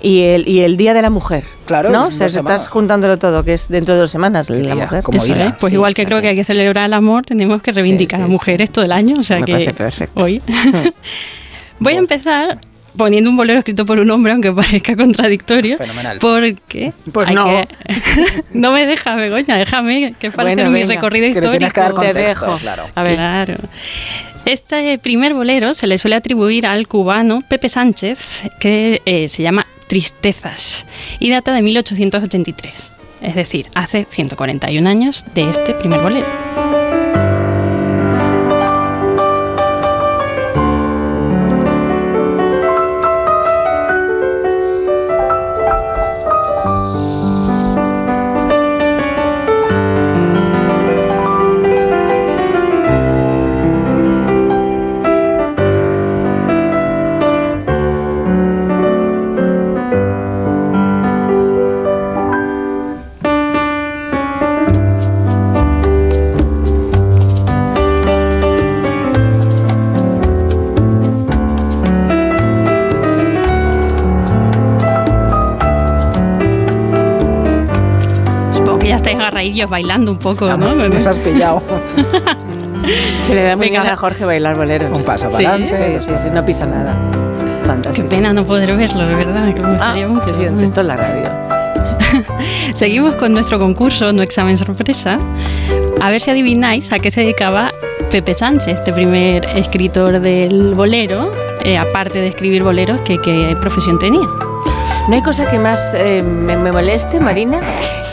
y 0.02 0.22
el, 0.24 0.48
y 0.48 0.61
el 0.61 0.76
día 0.77 0.94
de 0.94 1.03
la 1.03 1.10
mujer. 1.10 1.44
Claro, 1.68 1.90
¿no? 1.90 2.08
O 2.08 2.11
sea, 2.11 2.27
semanas. 2.27 2.61
estás 2.61 2.68
juntándolo 2.69 3.18
todo, 3.18 3.44
que 3.45 3.53
es 3.53 3.69
dentro 3.69 3.94
de 3.94 4.02
dos 4.02 4.11
semanas 4.11 4.50
la 4.50 4.58
lía, 4.58 4.76
mujer. 4.76 5.03
como 5.03 5.18
Eso 5.19 5.34
es. 5.36 5.53
Pues 5.60 5.69
Sí, 5.69 5.76
igual 5.76 5.94
que 5.94 6.06
creo 6.06 6.19
que 6.19 6.27
hay 6.30 6.36
que 6.36 6.44
celebrar 6.44 6.86
el 6.88 6.94
amor, 6.94 7.24
tenemos 7.24 7.61
que 7.61 7.72
reivindicar 7.72 8.19
sí, 8.19 8.24
a 8.24 8.26
sí. 8.26 8.32
mujeres 8.32 8.72
todo 8.72 8.84
el 8.84 8.92
año. 8.92 9.16
O 9.19 9.24
sea 9.24 9.40
Me 9.40 9.45
que 9.45 9.52
parece 9.53 9.74
perfecto. 9.74 10.24
hoy. 10.24 10.42
Voy 11.80 11.93
a 11.93 11.97
empezar 11.97 12.59
poniendo 12.95 13.30
un 13.30 13.38
bolero 13.38 13.59
escrito 13.59 13.85
por 13.85 13.99
un 13.99 14.09
hombre, 14.09 14.31
aunque 14.33 14.51
parezca 14.53 14.95
contradictorio. 14.95 15.77
Fenomenal. 15.77 16.17
Porque. 16.19 16.93
Pues 17.11 17.31
no. 17.31 17.45
que- 17.45 17.67
no 18.53 18.72
me 18.72 18.85
deja, 18.85 19.15
Begoña, 19.15 19.57
déjame 19.57 20.15
que 20.19 20.31
parece 20.31 20.56
Bueno, 20.56 20.72
mi 20.72 20.80
venga, 20.80 20.95
recorrido 20.95 21.27
Que 21.33 21.41
le 21.41 21.49
tienes 21.49 21.73
que 21.73 21.80
dar 21.80 21.91
histórico. 21.91 22.01
Te 22.01 22.07
contexto, 22.23 22.45
dejo. 22.45 22.57
claro. 22.59 22.83
A 22.95 23.03
ver. 23.03 23.15
Claro. 23.15 23.56
Este 24.45 24.97
primer 24.97 25.33
bolero 25.33 25.73
se 25.73 25.88
le 25.88 25.97
suele 25.97 26.15
atribuir 26.15 26.65
al 26.65 26.88
cubano 26.88 27.41
Pepe 27.47 27.67
Sánchez, 27.69 28.43
que 28.61 29.01
eh, 29.06 29.27
se 29.27 29.43
llama 29.43 29.67
Tristezas 29.88 30.85
y 31.19 31.30
data 31.30 31.53
de 31.53 31.61
1883. 31.61 32.91
Es 33.22 33.35
decir, 33.35 33.67
hace 33.75 34.06
141 34.09 34.89
años 34.89 35.25
de 35.35 35.49
este 35.49 35.73
primer 35.73 35.99
bolero. 35.99 36.27
Bailando 79.66 80.11
un 80.11 80.18
poco, 80.19 80.48
¿no? 80.56 80.76
Nos 80.76 81.08
has 81.08 81.18
pillado. 81.19 81.61
Se 83.24 83.34
le 83.36 83.44
da 83.44 83.56
muy 83.56 83.68
Venga. 83.68 83.82
bien 83.82 83.94
a 83.94 83.98
Jorge 83.98 84.24
bailar 84.26 84.56
boleros. 84.56 84.92
Un 84.92 85.03
paso 85.03 85.27
Sí, 85.30 85.44
para 85.44 85.56
adelante. 85.56 86.00
Sí, 86.00 86.06
sí, 86.06 86.11
sí, 86.24 86.30
no 86.32 86.45
pisa 86.45 86.66
nada. 86.68 86.95
Qué 87.61 87.68
Fantástico. 87.68 88.08
pena 88.10 88.32
no 88.34 88.45
poder 88.45 88.76
verlo, 88.77 89.06
de 89.06 89.16
verdad, 89.16 89.53
que 89.53 89.60
me 89.60 89.68
Ah, 89.68 89.72
gustaría 89.72 90.08
mucho. 90.08 90.26
que 90.27 90.34
sí, 90.34 90.44
esto 90.45 90.82
es 90.82 90.88
la 90.88 90.95
radio. 90.95 91.24
Seguimos 92.74 93.16
con 93.18 93.34
nuestro 93.34 93.60
concurso, 93.60 94.14
no 94.14 94.22
examen 94.22 94.56
sorpresa. 94.58 95.18
A 96.00 96.10
ver 96.10 96.22
si 96.22 96.30
adivináis 96.30 96.92
a 96.94 97.00
qué 97.00 97.11
se 97.11 97.22
dedicaba 97.22 97.72
Pepe 98.11 98.34
Sánchez, 98.36 98.76
este 98.80 98.94
primer 98.94 99.44
escritor 99.56 100.19
del 100.22 100.74
bolero, 100.76 101.32
eh, 101.66 101.77
aparte 101.77 102.19
de 102.19 102.27
escribir 102.27 102.64
boleros, 102.64 103.02
que 103.02 103.19
qué 103.19 103.58
profesión 103.60 104.00
tenía. 104.00 104.22
No 105.10 105.16
hay 105.16 105.22
cosa 105.22 105.50
que 105.50 105.60
más 105.60 105.94
eh, 105.95 106.22
me, 106.22 106.56
me 106.56 106.72
moleste, 106.72 107.19
Marina, 107.19 107.60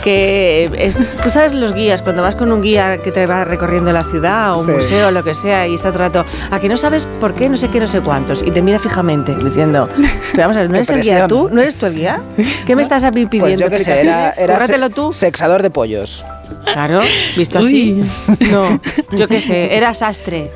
que 0.05 0.69
es, 0.77 0.97
tú 1.23 1.29
sabes 1.31 1.51
los 1.53 1.73
guías, 1.73 2.01
cuando 2.03 2.21
vas 2.21 2.35
con 2.35 2.51
un 2.51 2.61
guía 2.61 2.99
que 2.99 3.11
te 3.11 3.25
va 3.25 3.43
recorriendo 3.43 3.91
la 3.91 4.03
ciudad 4.03 4.53
o 4.53 4.59
un 4.59 4.67
Sí. 4.67 4.71
museo 4.73 5.07
o 5.07 5.11
lo 5.11 5.23
que 5.23 5.33
sea 5.33 5.67
y 5.67 5.73
está 5.73 5.91
todo 5.91 6.03
el 6.03 6.09
rato, 6.13 6.25
a 6.51 6.59
que 6.59 6.69
no 6.69 6.77
sabes 6.77 7.07
por 7.19 7.33
qué, 7.33 7.49
no 7.49 7.57
sé 7.57 7.69
qué, 7.69 7.79
no 7.79 7.87
sé 7.87 8.01
cuántos, 8.01 8.43
y 8.43 8.51
te 8.51 8.61
mira 8.61 8.77
fijamente 8.79 9.35
diciendo, 9.43 9.89
pero 10.31 10.43
vamos 10.43 10.57
a 10.57 10.61
ver, 10.61 10.69
¿no 10.69 10.75
eres 10.77 10.89
el 10.91 11.01
guía 11.01 11.27
tú? 11.27 11.49
¿No 11.51 11.59
eres 11.61 11.75
tú 11.75 11.87
el 11.87 11.95
guía? 11.95 12.21
¿Qué 12.67 12.75
me 12.75 12.83
estás 12.83 13.03
a 13.03 13.09
mí 13.11 13.25
pidiendo? 13.25 13.65
Pues 13.67 13.71
yo 13.71 13.77
qué 13.77 13.83
sé, 13.83 14.01
era, 14.01 14.33
se- 14.67 14.89
tú. 14.91 15.11
sexador 15.11 15.63
de 15.63 15.71
pollos. 15.71 16.23
Claro, 16.65 17.01
visto 17.35 17.57
así. 17.59 18.03
No, 18.51 18.79
yo 19.11 19.27
qué 19.27 19.41
sé, 19.41 19.75
era 19.75 19.93
sastre. 19.95 20.51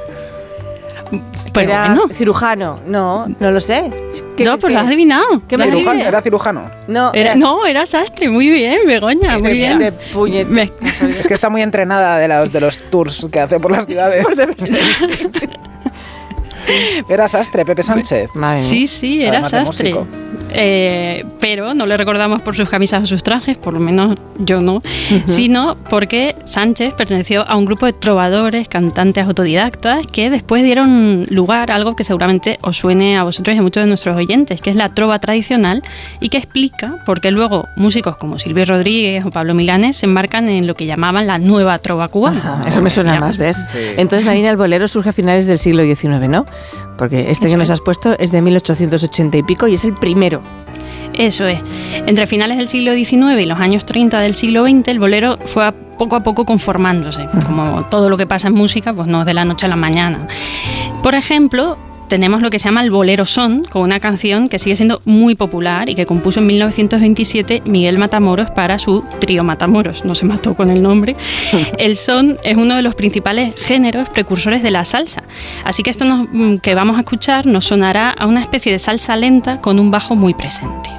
Pero 1.53 1.69
era 1.71 1.85
bueno. 1.95 2.07
cirujano. 2.13 2.79
No, 2.85 3.27
no 3.39 3.51
lo 3.51 3.59
sé. 3.59 3.91
¿Qué- 4.37 4.43
No, 4.45 4.57
qué 4.57 4.69
lo 4.69 4.79
has 4.79 4.87
adivinado. 4.87 5.41
¿Qué 5.47 5.57
me 5.57 5.65
Cirujano, 5.65 5.99
era 6.05 6.21
cirujano. 6.21 6.71
No, 6.87 7.11
Era- 7.13 7.35
no, 7.35 7.65
era 7.65 7.85
sastre, 7.85 8.29
muy 8.29 8.49
bien, 8.49 8.79
Begoña, 8.85 9.37
muy 9.39 9.53
bien. 9.53 9.79
de 9.79 9.91
puñet. 9.91 10.47
Me- 10.47 10.71
Es 11.19 11.27
que 11.27 11.33
está 11.33 11.49
muy 11.49 11.61
entrenada 11.61 12.17
de 12.19 12.27
los, 12.27 12.51
de 12.51 12.61
los 12.61 12.77
tours 12.89 13.27
que 13.31 13.39
hace 13.39 13.59
por 13.59 13.71
las 13.71 13.85
ciudades. 13.85 14.25
Era 17.09 17.27
sastre, 17.27 17.65
Pepe 17.65 17.81
Sánchez. 17.83 18.29
Madre. 18.35 18.61
Sí, 18.61 18.85
sí, 18.85 19.23
era 19.23 19.39
Además 19.39 19.49
sastre. 19.49 19.95
Eh, 20.51 21.25
pero 21.39 21.73
no 21.73 21.85
le 21.85 21.97
recordamos 21.97 22.41
por 22.41 22.55
sus 22.55 22.69
camisas 22.69 23.03
o 23.03 23.05
sus 23.05 23.23
trajes, 23.23 23.57
por 23.57 23.73
lo 23.73 23.79
menos 23.79 24.17
yo 24.39 24.61
no, 24.61 24.81
sino 25.25 25.77
porque 25.89 26.35
Sánchez 26.45 26.93
perteneció 26.93 27.47
a 27.47 27.55
un 27.55 27.65
grupo 27.65 27.85
de 27.85 27.93
trovadores, 27.93 28.67
cantantes 28.67 29.25
autodidactas, 29.25 30.07
que 30.07 30.29
después 30.29 30.63
dieron 30.63 31.25
lugar 31.29 31.71
a 31.71 31.75
algo 31.75 31.95
que 31.95 32.03
seguramente 32.03 32.57
os 32.61 32.77
suene 32.77 33.17
a 33.17 33.23
vosotros 33.23 33.55
y 33.55 33.59
a 33.59 33.61
muchos 33.61 33.83
de 33.83 33.87
nuestros 33.87 34.15
oyentes, 34.15 34.61
que 34.61 34.69
es 34.69 34.75
la 34.75 34.89
trova 34.89 35.19
tradicional 35.19 35.83
y 36.19 36.29
que 36.29 36.37
explica 36.37 37.03
por 37.05 37.21
qué 37.21 37.31
luego 37.31 37.67
músicos 37.75 38.17
como 38.17 38.39
Silvio 38.39 38.65
Rodríguez 38.65 39.25
o 39.25 39.31
Pablo 39.31 39.53
Milanes 39.53 39.97
se 39.97 40.05
embarcan 40.05 40.49
en 40.49 40.67
lo 40.67 40.75
que 40.75 40.85
llamaban 40.85 41.27
la 41.27 41.37
nueva 41.37 41.77
trova 41.79 42.07
cubana. 42.07 42.39
Ajá, 42.39 42.61
eso 42.67 42.81
me 42.81 42.89
suena 42.89 43.19
más, 43.19 43.37
¿ves? 43.37 43.57
Sí. 43.71 43.79
Entonces, 43.97 44.25
Marina, 44.25 44.49
el 44.49 44.57
bolero 44.57 44.87
surge 44.87 45.09
a 45.09 45.13
finales 45.13 45.47
del 45.47 45.59
siglo 45.59 45.83
XIX, 45.83 46.27
¿no? 46.29 46.45
Porque 46.99 47.31
este 47.31 47.47
que 47.47 47.57
nos 47.57 47.69
has 47.71 47.81
puesto 47.81 48.15
es 48.19 48.31
de 48.31 48.41
1880 48.41 49.37
y 49.37 49.43
pico 49.43 49.67
y 49.67 49.73
es 49.73 49.83
el 49.85 49.93
primero. 49.95 50.43
Eso 51.13 51.47
es. 51.47 51.59
Entre 52.05 52.27
finales 52.27 52.57
del 52.57 52.69
siglo 52.69 52.93
XIX 52.93 53.41
y 53.41 53.45
los 53.47 53.59
años 53.59 53.85
30 53.85 54.19
del 54.19 54.35
siglo 54.35 54.65
XX, 54.67 54.87
el 54.89 54.99
bolero 54.99 55.39
fue 55.45 55.65
a- 55.65 55.71
poco 55.71 56.15
a 56.15 56.19
poco 56.21 56.45
conformándose. 56.45 57.27
Como 57.45 57.83
todo 57.89 58.09
lo 58.09 58.17
que 58.17 58.27
pasa 58.27 58.47
en 58.49 58.53
música, 58.53 58.93
pues 58.93 59.07
no 59.07 59.21
es 59.21 59.25
de 59.25 59.33
la 59.33 59.43
noche 59.45 59.65
a 59.65 59.69
la 59.69 59.75
mañana. 59.75 60.27
Por 61.01 61.15
ejemplo, 61.15 61.77
tenemos 62.09 62.41
lo 62.41 62.49
que 62.49 62.59
se 62.59 62.65
llama 62.65 62.83
el 62.83 62.91
bolero 62.91 63.23
son, 63.23 63.63
con 63.63 63.83
una 63.83 63.99
canción 64.01 64.49
que 64.49 64.59
sigue 64.59 64.75
siendo 64.75 65.01
muy 65.05 65.35
popular 65.35 65.89
y 65.89 65.95
que 65.95 66.05
compuso 66.05 66.41
en 66.41 66.47
1927 66.47 67.61
Miguel 67.65 67.97
Matamoros 67.97 68.51
para 68.51 68.77
su 68.79 69.05
trío 69.19 69.43
Matamoros. 69.45 70.03
No 70.03 70.15
se 70.15 70.25
mató 70.25 70.55
con 70.55 70.69
el 70.69 70.81
nombre. 70.81 71.15
El 71.77 71.95
son 71.95 72.37
es 72.43 72.57
uno 72.57 72.75
de 72.75 72.81
los 72.81 72.95
principales 72.95 73.55
géneros 73.55 74.09
precursores 74.09 74.61
de 74.63 74.71
la 74.71 74.83
salsa. 74.83 75.23
Así 75.63 75.83
que 75.83 75.91
esto 75.91 76.03
nos- 76.03 76.27
mm, 76.31 76.57
que 76.57 76.75
vamos 76.75 76.97
a 76.97 76.99
escuchar 77.01 77.45
nos 77.45 77.65
sonará 77.65 78.09
a 78.09 78.25
una 78.25 78.41
especie 78.41 78.71
de 78.71 78.79
salsa 78.79 79.15
lenta 79.15 79.61
con 79.61 79.79
un 79.79 79.91
bajo 79.91 80.15
muy 80.15 80.33
presente. 80.33 80.89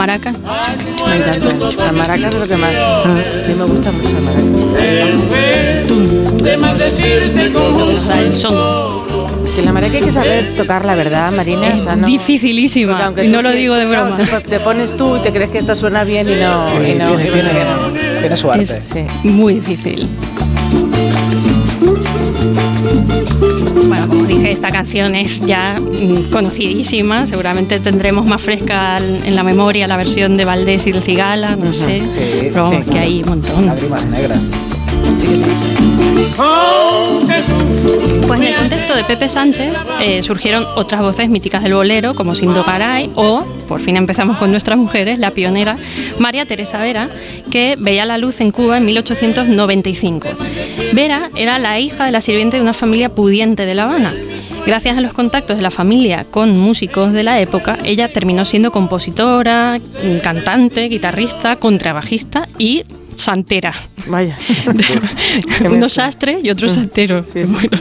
Maracas. 0.00 0.34
Me 1.08 1.16
encanta. 1.16 1.66
Las 1.84 1.92
maracas 1.92 2.34
es 2.34 2.40
lo 2.40 2.48
que 2.48 2.56
más. 2.56 2.72
Sí, 3.44 3.52
me 3.54 3.64
gusta 3.64 3.92
mucho 3.92 4.08
la 4.14 4.20
maraca. 4.22 4.46
De 6.42 6.56
más 6.56 6.78
decirte 6.78 7.52
como 7.52 7.78
Nos 7.84 8.06
da 8.06 8.20
el 8.20 8.32
son. 8.32 8.54
Que 9.54 9.62
la 9.62 9.72
maraca 9.72 9.94
hay 9.96 10.02
que 10.02 10.10
saber 10.10 10.54
tocar 10.56 10.84
la 10.86 10.94
verdad, 10.94 11.30
Marina. 11.32 11.68
Es 11.68 11.82
o 11.82 11.84
sea, 11.84 11.96
no- 11.96 12.06
dificilísima, 12.06 13.12
y 13.22 13.28
no 13.28 13.42
lo 13.42 13.50
digo 13.52 13.74
de 13.74 13.84
broma. 13.86 14.16
te, 14.16 14.24
te 14.48 14.60
pones 14.60 14.96
tú 14.96 15.16
y 15.16 15.20
te 15.20 15.32
crees 15.32 15.50
que 15.50 15.58
esto 15.58 15.76
suena 15.76 16.02
bien 16.04 16.28
y 16.30 16.36
no. 16.36 16.68
Y 16.82 16.94
no 16.94 17.14
tiene, 17.16 17.28
y 17.28 17.32
tiene- 17.32 17.52
no- 17.52 18.20
tiene 18.20 18.36
su 18.36 18.50
arte. 18.50 18.80
Sí. 18.84 19.04
Muy 19.24 19.54
difícil. 19.54 20.08
Bueno, 23.90 24.06
como 24.06 24.22
dije, 24.22 24.52
esta 24.52 24.70
canción 24.70 25.16
es 25.16 25.44
ya 25.44 25.76
mm, 25.80 26.30
conocidísima. 26.30 27.26
Seguramente 27.26 27.80
tendremos 27.80 28.24
más 28.24 28.40
fresca 28.40 28.98
en 28.98 29.34
la 29.34 29.42
memoria 29.42 29.88
la 29.88 29.96
versión 29.96 30.36
de 30.36 30.44
Valdés 30.44 30.86
y 30.86 30.92
del 30.92 31.02
Cigala, 31.02 31.56
no 31.56 31.74
sé. 31.74 32.04
Sí, 32.04 32.20
pero 32.52 32.62
vamos, 32.62 32.84
sí. 32.84 32.90
que 32.92 32.98
hay 33.00 33.22
un 33.24 33.30
montón. 33.30 33.66
Lágrimas 33.66 34.06
negras. 34.06 34.40
Pues 38.26 38.40
en 38.40 38.46
el 38.46 38.56
contexto 38.56 38.94
de 38.94 39.04
Pepe 39.04 39.28
Sánchez 39.28 39.74
eh, 40.00 40.22
surgieron 40.22 40.66
otras 40.76 41.02
voces 41.02 41.28
míticas 41.28 41.62
del 41.62 41.74
bolero, 41.74 42.14
como 42.14 42.34
Sindo 42.34 42.64
Garay, 42.64 43.10
o, 43.16 43.44
por 43.68 43.80
fin 43.80 43.96
empezamos 43.96 44.38
con 44.38 44.50
nuestras 44.50 44.78
mujeres, 44.78 45.18
la 45.18 45.32
pionera 45.32 45.76
María 46.18 46.46
Teresa 46.46 46.78
Vera, 46.78 47.08
que 47.50 47.76
veía 47.78 48.06
la 48.06 48.16
luz 48.16 48.40
en 48.40 48.50
Cuba 48.50 48.78
en 48.78 48.86
1895. 48.86 50.28
Vera 50.94 51.30
era 51.36 51.58
la 51.58 51.78
hija 51.78 52.06
de 52.06 52.12
la 52.12 52.22
sirviente 52.22 52.56
de 52.56 52.62
una 52.62 52.72
familia 52.72 53.14
pudiente 53.14 53.66
de 53.66 53.74
La 53.74 53.84
Habana. 53.84 54.14
Gracias 54.66 54.96
a 54.96 55.00
los 55.00 55.12
contactos 55.12 55.56
de 55.56 55.62
la 55.62 55.70
familia 55.70 56.24
con 56.30 56.56
músicos 56.56 57.12
de 57.12 57.24
la 57.24 57.40
época, 57.40 57.78
ella 57.84 58.12
terminó 58.12 58.44
siendo 58.44 58.72
compositora, 58.72 59.80
cantante, 60.22 60.88
guitarrista, 60.88 61.56
contrabajista 61.56 62.48
y 62.58 62.84
santera. 63.20 63.72
Vaya. 64.06 64.36
Uno 65.70 65.88
sastre 65.88 66.40
y 66.42 66.50
otro 66.50 66.66
mm. 66.66 66.70
santero. 66.70 67.22
Sí. 67.22 67.44
Bueno, 67.44 67.78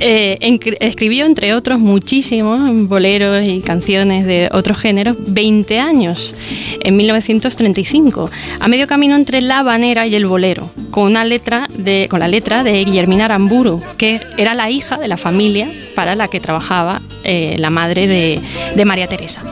eh, 0.00 0.38
escribió, 0.80 1.26
entre 1.26 1.54
otros, 1.54 1.78
muchísimos 1.78 2.88
boleros 2.88 3.46
y 3.46 3.60
canciones 3.60 4.26
de 4.26 4.48
otros 4.52 4.78
géneros, 4.78 5.16
20 5.26 5.78
años, 5.78 6.34
en 6.80 6.96
1935, 6.96 8.30
a 8.58 8.68
medio 8.68 8.86
camino 8.86 9.16
entre 9.16 9.40
la 9.40 9.60
habanera 9.60 10.06
y 10.06 10.14
el 10.14 10.26
bolero, 10.26 10.70
con, 10.90 11.04
una 11.04 11.24
letra 11.24 11.68
de, 11.76 12.06
con 12.08 12.20
la 12.20 12.28
letra 12.28 12.64
de 12.64 12.84
Guillermina 12.84 13.26
Aramburu, 13.26 13.82
que 13.98 14.20
era 14.36 14.54
la 14.54 14.70
hija 14.70 14.98
de 14.98 15.08
la 15.08 15.16
familia 15.16 15.70
para 15.94 16.14
la 16.14 16.28
que 16.28 16.40
trabajaba 16.40 17.02
eh, 17.24 17.56
la 17.58 17.70
madre 17.70 18.06
de, 18.06 18.40
de 18.74 18.84
María 18.84 19.06
Teresa. 19.06 19.42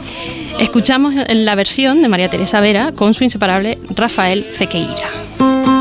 Escuchamos 0.58 1.14
la 1.28 1.54
versión 1.54 2.02
de 2.02 2.08
María 2.08 2.28
Teresa 2.28 2.60
Vera 2.60 2.92
con 2.92 3.14
su 3.14 3.22
inseparable 3.22 3.78
Rafael 3.94 4.44
Cequeira. 4.52 5.77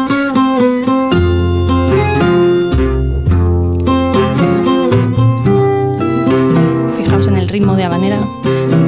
Ritmo 7.48 7.76
de 7.76 7.84
habanera. 7.84 8.87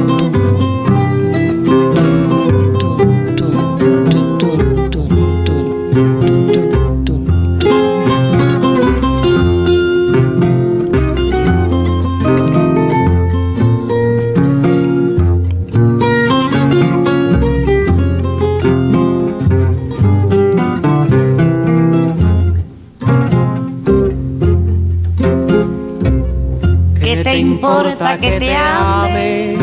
Importa 27.79 28.17
que 28.17 28.31
te 28.39 28.55
ame 28.55 29.57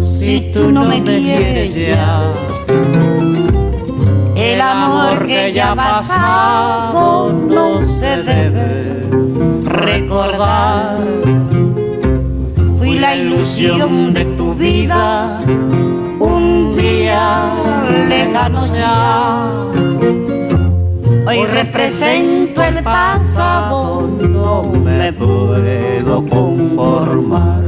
si 0.00 0.52
tú 0.52 0.72
no 0.72 0.84
me 0.84 1.02
quieres 1.02 1.74
ya? 1.74 2.22
El 4.34 4.60
amor 4.60 5.24
que 5.24 5.52
ya 5.52 5.76
pasado 5.76 7.32
no 7.32 7.84
se 7.84 8.22
debe 8.22 9.06
recordar. 9.64 10.98
Fui 12.78 12.98
la 12.98 13.14
ilusión 13.14 14.12
de 14.12 14.24
tu 14.36 14.54
vida 14.54 15.40
un 16.18 16.74
día 16.76 17.44
lejano 18.08 18.66
ya. 18.74 20.25
Hoy 21.26 21.44
represento 21.44 22.62
el 22.62 22.82
pasado, 22.84 24.08
no 24.20 24.62
me 24.62 25.12
puedo 25.12 26.24
conformar. 26.24 27.62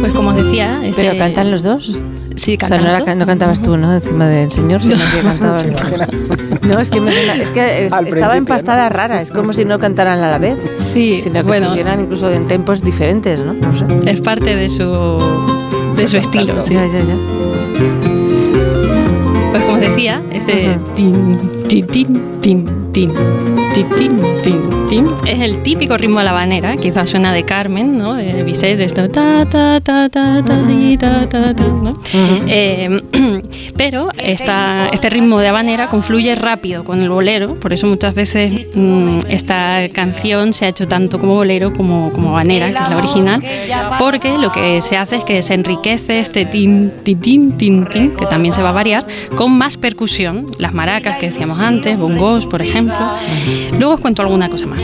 Pues 0.00 0.12
como 0.12 0.30
os 0.30 0.36
decía, 0.36 0.80
este- 0.84 1.02
¿Pero 1.02 1.18
cantan 1.18 1.50
los 1.50 1.62
dos? 1.62 1.98
Sí, 2.36 2.56
O 2.62 2.66
sea, 2.66 2.78
no, 2.78 2.84
la- 2.84 3.14
no 3.14 3.26
cantabas 3.26 3.60
tú, 3.60 3.76
¿no? 3.76 3.92
Encima 3.94 4.28
del 4.28 4.52
señor, 4.52 4.80
sino 4.80 4.96
que 4.96 5.20
cantaba. 5.22 5.56
No, 6.68 6.78
es 6.78 6.90
que, 6.90 7.00
me 7.00 7.12
suena- 7.12 7.34
es 7.42 7.50
que 7.50 7.86
eh, 7.86 7.90
estaba 8.06 8.36
empastada 8.36 8.88
rara, 8.88 9.20
es 9.22 9.30
como 9.32 9.52
si 9.52 9.64
no 9.64 9.78
cantaran 9.80 10.20
a 10.20 10.30
la 10.30 10.38
vez. 10.38 10.56
Sí, 10.78 11.18
sino 11.20 11.34
que 11.36 11.42
bueno. 11.42 11.66
estuvieran 11.66 12.00
incluso 12.00 12.30
en 12.30 12.46
tempos 12.46 12.82
diferentes, 12.82 13.40
¿no? 13.40 13.54
No 13.54 13.74
sé. 13.76 14.10
Es 14.10 14.20
parte 14.20 14.54
de 14.54 14.68
su, 14.68 14.84
de 15.96 16.06
su 16.06 16.18
estilo. 16.18 16.60
sí. 16.60 16.74
Ya, 16.74 16.86
ya, 16.86 17.00
ya. 17.00 18.15
Decía, 19.88 20.20
este 20.32 20.76
tin, 20.96 21.38
tin, 21.68 21.86
tin, 21.86 22.06
tin, 22.42 22.66
tin, 22.92 23.12
tin, 23.72 23.88
tin, 24.42 24.60
tin, 24.88 25.06
es 25.26 25.40
el 25.40 25.62
típico 25.62 25.96
ritmo 25.96 26.18
de 26.18 26.24
la 26.24 26.32
habanera, 26.32 26.76
quizás 26.76 27.08
suena 27.08 27.32
de 27.32 27.44
Carmen, 27.44 27.96
¿no? 27.96 28.14
De 28.14 28.42
Bizet, 28.42 28.78
de 28.78 28.84
esto, 28.84 29.08
ta, 29.08 29.46
ta, 29.46 29.80
ta, 29.80 30.08
ta, 30.08 30.42
ta, 30.44 30.66
ti, 30.66 30.96
ta, 30.98 31.28
ta, 31.28 31.54
ta, 31.54 31.64
¿no? 31.64 31.96
Eh, 32.48 33.00
pero 33.76 34.08
este 34.18 35.10
ritmo 35.10 35.38
de 35.40 35.48
habanera 35.48 35.88
confluye 35.88 36.34
rápido 36.34 36.84
con 36.84 37.02
el 37.02 37.08
bolero, 37.08 37.54
por 37.54 37.72
eso 37.72 37.86
muchas 37.86 38.14
veces 38.14 38.66
mm, 38.74 39.20
esta 39.28 39.88
canción 39.92 40.52
se 40.52 40.66
ha 40.66 40.68
hecho 40.68 40.86
tanto 40.86 41.18
como 41.18 41.34
bolero 41.34 41.72
como, 41.72 42.10
como 42.12 42.30
habanera, 42.30 42.66
que 42.72 42.82
es 42.82 42.88
la 42.88 42.96
original, 42.96 43.42
porque 43.98 44.38
lo 44.38 44.52
que 44.52 44.82
se 44.82 44.96
hace 44.96 45.16
es 45.16 45.24
que 45.24 45.42
se 45.42 45.54
enriquece 45.54 46.18
este 46.18 46.44
tin, 46.44 46.92
tin, 47.02 47.20
tin, 47.20 47.56
tin, 47.56 47.86
tin, 47.86 48.10
que 48.16 48.26
también 48.26 48.52
se 48.52 48.62
va 48.62 48.70
a 48.70 48.72
variar, 48.72 49.06
con 49.34 49.56
más 49.56 49.76
percusión, 49.76 50.46
las 50.58 50.72
maracas 50.72 51.18
que 51.18 51.26
decíamos 51.26 51.60
antes, 51.60 51.98
bongos, 51.98 52.46
por 52.46 52.62
ejemplo. 52.62 52.96
Luego 53.78 53.94
os 53.94 54.00
cuento 54.00 54.22
alguna 54.22 54.48
cosa 54.48 54.66
más. 54.66 54.80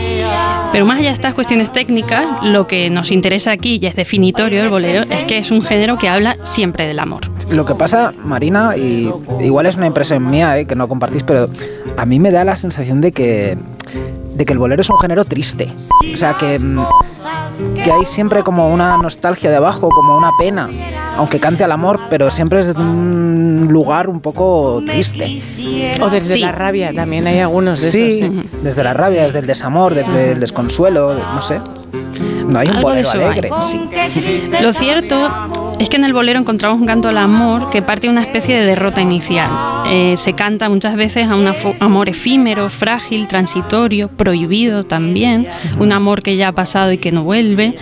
Pero 0.71 0.85
más 0.85 0.99
allá 0.99 1.09
de 1.09 1.15
estas 1.15 1.33
cuestiones 1.33 1.71
técnicas, 1.71 2.25
lo 2.43 2.67
que 2.67 2.89
nos 2.89 3.11
interesa 3.11 3.51
aquí, 3.51 3.79
y 3.81 3.85
es 3.85 3.95
definitorio 3.95 4.61
del 4.61 4.69
bolero, 4.69 5.03
es 5.03 5.23
que 5.25 5.37
es 5.37 5.51
un 5.51 5.61
género 5.61 5.97
que 5.97 6.09
habla 6.09 6.35
siempre 6.43 6.87
del 6.87 6.99
amor. 6.99 7.32
Lo 7.49 7.65
que 7.65 7.75
pasa, 7.75 8.13
Marina, 8.23 8.75
y 8.77 9.11
igual 9.41 9.65
es 9.65 9.75
una 9.77 9.85
impresión 9.87 10.29
mía, 10.29 10.57
eh, 10.57 10.65
que 10.65 10.75
no 10.75 10.87
compartís, 10.87 11.23
pero 11.23 11.49
a 11.97 12.05
mí 12.05 12.19
me 12.19 12.31
da 12.31 12.43
la 12.43 12.55
sensación 12.55 12.99
de 13.01 13.11
que, 13.11 13.57
de 14.35 14.45
que 14.45 14.53
el 14.53 14.59
bolero 14.59 14.81
es 14.81 14.89
un 14.89 14.97
género 14.97 15.25
triste. 15.25 15.71
O 16.13 16.17
sea, 16.17 16.33
que, 16.35 16.57
mm, 16.57 16.83
que 17.83 17.91
hay 17.91 18.05
siempre 18.05 18.41
como 18.43 18.73
una 18.73 18.97
nostalgia 18.97 19.51
debajo, 19.51 19.89
como 19.89 20.17
una 20.17 20.31
pena, 20.39 20.69
aunque 21.17 21.39
cante 21.39 21.63
al 21.63 21.71
amor, 21.71 21.99
pero 22.09 22.31
siempre 22.31 22.59
es 22.59 22.75
un 22.75 23.67
lugar 23.69 24.09
un 24.09 24.19
poco 24.19 24.81
triste. 24.85 25.37
O 26.01 26.09
desde 26.09 26.33
Sí. 26.35 26.39
la 26.39 26.51
rabia, 26.51 26.91
también 26.93 27.27
hay 27.27 27.39
algunos 27.39 27.81
de 27.81 27.91
Sí, 27.91 28.11
esos. 28.21 28.35
¿eh? 28.35 28.43
desde 28.63 28.83
la 28.83 28.93
rabia, 28.93 29.23
desde 29.23 29.39
el 29.39 29.45
desamor, 29.47 29.93
desde 29.93 30.31
el 30.31 30.39
desconsuelo, 30.39 31.13
de- 31.13 31.21
no 31.21 31.41
sé. 31.41 31.59
No 32.53 32.59
hay 32.59 32.67
un 32.69 32.75
Algo 32.77 32.91
de 32.91 32.99
hay, 32.99 33.05
alegre. 33.21 33.49
sí. 33.69 33.79
Lo 34.61 34.73
cierto 34.73 35.31
es 35.79 35.89
que 35.89 35.97
en 35.97 36.03
el 36.03 36.13
bolero 36.13 36.39
encontramos 36.39 36.79
un 36.79 36.85
canto 36.85 37.09
al 37.09 37.17
amor 37.17 37.71
que 37.71 37.81
parte 37.81 38.05
de 38.05 38.11
una 38.11 38.21
especie 38.21 38.55
de 38.59 38.63
derrota 38.65 39.01
inicial. 39.01 39.49
Eh, 39.89 40.13
se 40.17 40.33
canta 40.33 40.69
muchas 40.69 40.95
veces 40.95 41.27
a 41.27 41.35
un 41.35 41.51
amor 41.79 42.09
efímero, 42.09 42.69
frágil, 42.69 43.27
transitorio, 43.27 44.07
prohibido 44.07 44.83
también, 44.83 45.47
un 45.79 45.91
amor 45.91 46.21
que 46.21 46.37
ya 46.37 46.49
ha 46.49 46.51
pasado 46.51 46.91
y 46.91 46.99
que 46.99 47.11
no 47.11 47.23
vuelve. 47.23 47.75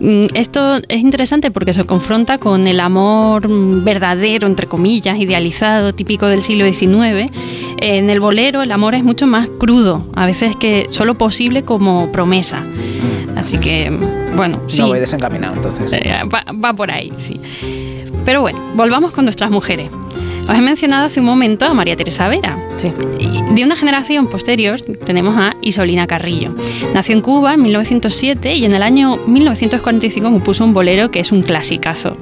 Mm, 0.00 0.24
Esto 0.34 0.78
es 0.88 0.98
interesante 1.00 1.52
porque 1.52 1.72
se 1.72 1.84
confronta 1.84 2.38
con 2.38 2.66
el 2.66 2.80
amor 2.80 3.48
mm, 3.48 3.84
verdadero, 3.84 4.48
entre 4.48 4.66
comillas, 4.66 5.18
idealizado, 5.18 5.94
típico 5.94 6.26
del 6.26 6.42
siglo 6.42 6.66
XIX, 6.66 7.30
En 7.78 8.10
el 8.10 8.18
bolero 8.20 8.62
el 8.62 8.72
amor 8.72 8.94
es 8.96 9.04
mucho 9.04 9.26
más 9.26 9.48
crudo, 9.60 10.04
a 10.16 10.26
veces 10.26 10.56
que 10.56 10.86
solo 10.90 11.16
posible 11.16 11.62
como 11.62 12.10
promesa. 12.10 12.62
Así 13.36 13.58
que, 13.58 13.90
bueno, 14.34 14.60
sí. 14.66 14.82
No 14.82 14.88
voy 14.88 14.98
desencaminado 14.98 15.54
entonces. 15.54 15.92
Eh, 15.92 16.12
va, 16.32 16.44
va 16.52 16.72
por 16.72 16.90
ahí, 16.90 17.12
sí. 17.16 17.40
Pero 18.24 18.40
bueno, 18.40 18.58
volvamos 18.74 19.12
con 19.12 19.24
nuestras 19.24 19.50
mujeres. 19.50 19.90
Os 20.48 20.54
he 20.54 20.60
mencionado 20.60 21.06
hace 21.06 21.20
un 21.20 21.26
momento 21.26 21.66
a 21.66 21.74
María 21.74 21.96
Teresa 21.96 22.28
Vera. 22.28 22.56
Sí. 22.76 22.92
De 23.52 23.64
una 23.64 23.74
generación 23.74 24.28
posterior 24.28 24.80
tenemos 24.80 25.36
a 25.36 25.56
Isolina 25.60 26.06
Carrillo. 26.06 26.54
Nació 26.94 27.14
en 27.16 27.20
Cuba 27.20 27.54
en 27.54 27.62
1907 27.62 28.54
y 28.54 28.64
en 28.64 28.72
el 28.72 28.82
año 28.82 29.16
1945 29.26 30.30
compuso 30.30 30.64
un 30.64 30.72
bolero 30.72 31.10
que 31.10 31.20
es 31.20 31.32
un 31.32 31.42
clasicazo. 31.42 32.12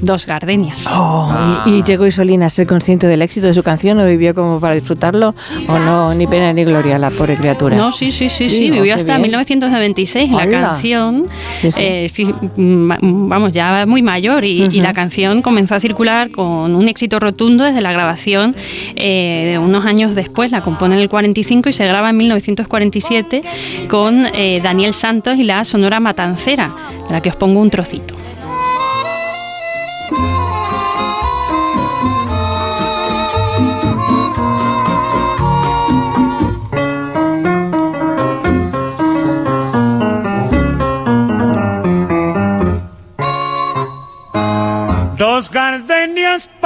Dos 0.00 0.26
gardenias. 0.26 0.86
Oh, 0.90 1.32
y, 1.66 1.70
y 1.70 1.82
llegó 1.82 2.06
Isolina 2.06 2.46
a 2.46 2.50
ser 2.50 2.66
consciente 2.66 3.06
del 3.06 3.22
éxito 3.22 3.46
de 3.46 3.54
su 3.54 3.62
canción 3.62 3.98
o 4.00 4.06
vivió 4.06 4.34
como 4.34 4.60
para 4.60 4.74
disfrutarlo 4.74 5.34
o 5.68 5.78
no, 5.78 6.14
ni 6.14 6.26
pena 6.26 6.52
ni 6.52 6.64
gloria 6.64 6.98
la 6.98 7.10
pobre 7.10 7.36
criatura. 7.36 7.76
No, 7.76 7.92
sí, 7.92 8.10
sí, 8.10 8.28
sí, 8.28 8.48
sí, 8.48 8.68
¿no? 8.68 8.76
vivió 8.76 8.94
hasta 8.94 9.16
bien. 9.16 9.22
1996 9.22 10.30
la 10.30 10.48
canción. 10.48 11.26
Sí, 11.60 11.70
sí. 11.70 11.80
eh, 11.82 12.06
sí, 12.12 12.24
mm, 12.56 13.28
vamos, 13.28 13.52
ya 13.52 13.84
muy 13.86 14.02
mayor 14.02 14.44
y, 14.44 14.64
y 14.64 14.80
la 14.80 14.92
canción 14.92 15.42
comenzó 15.42 15.74
a 15.74 15.80
circular 15.80 16.30
con 16.30 16.74
un 16.74 16.88
éxito 16.88 17.18
rotundo 17.20 17.64
desde 17.64 17.80
la 17.80 17.92
grabación 17.92 18.54
eh, 18.96 19.50
de 19.52 19.58
unos 19.58 19.84
años 19.84 20.14
después. 20.14 20.50
La 20.50 20.62
compone 20.62 20.94
en 20.94 21.00
el 21.00 21.08
45 21.08 21.68
y 21.68 21.72
se 21.72 21.84
graba 21.86 22.10
en 22.10 22.16
1947 22.16 23.42
con 23.88 24.26
eh, 24.34 24.60
Daniel 24.62 24.94
Santos 24.94 25.36
y 25.38 25.44
la 25.44 25.64
Sonora 25.64 26.00
Matancera, 26.00 26.74
de 27.06 27.14
la 27.14 27.20
que 27.20 27.28
os 27.30 27.36
pongo 27.36 27.60
un 27.60 27.70
trocito. 27.70 28.14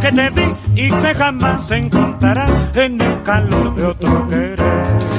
que 0.00 0.12
te 0.12 0.30
di 0.30 0.54
y 0.74 0.88
que 0.90 1.14
jamás 1.14 1.70
encontrarás 1.70 2.50
en 2.74 3.00
el 3.00 3.22
calor 3.22 3.74
de 3.74 3.84
otro 3.86 4.28
querer. 4.28 4.56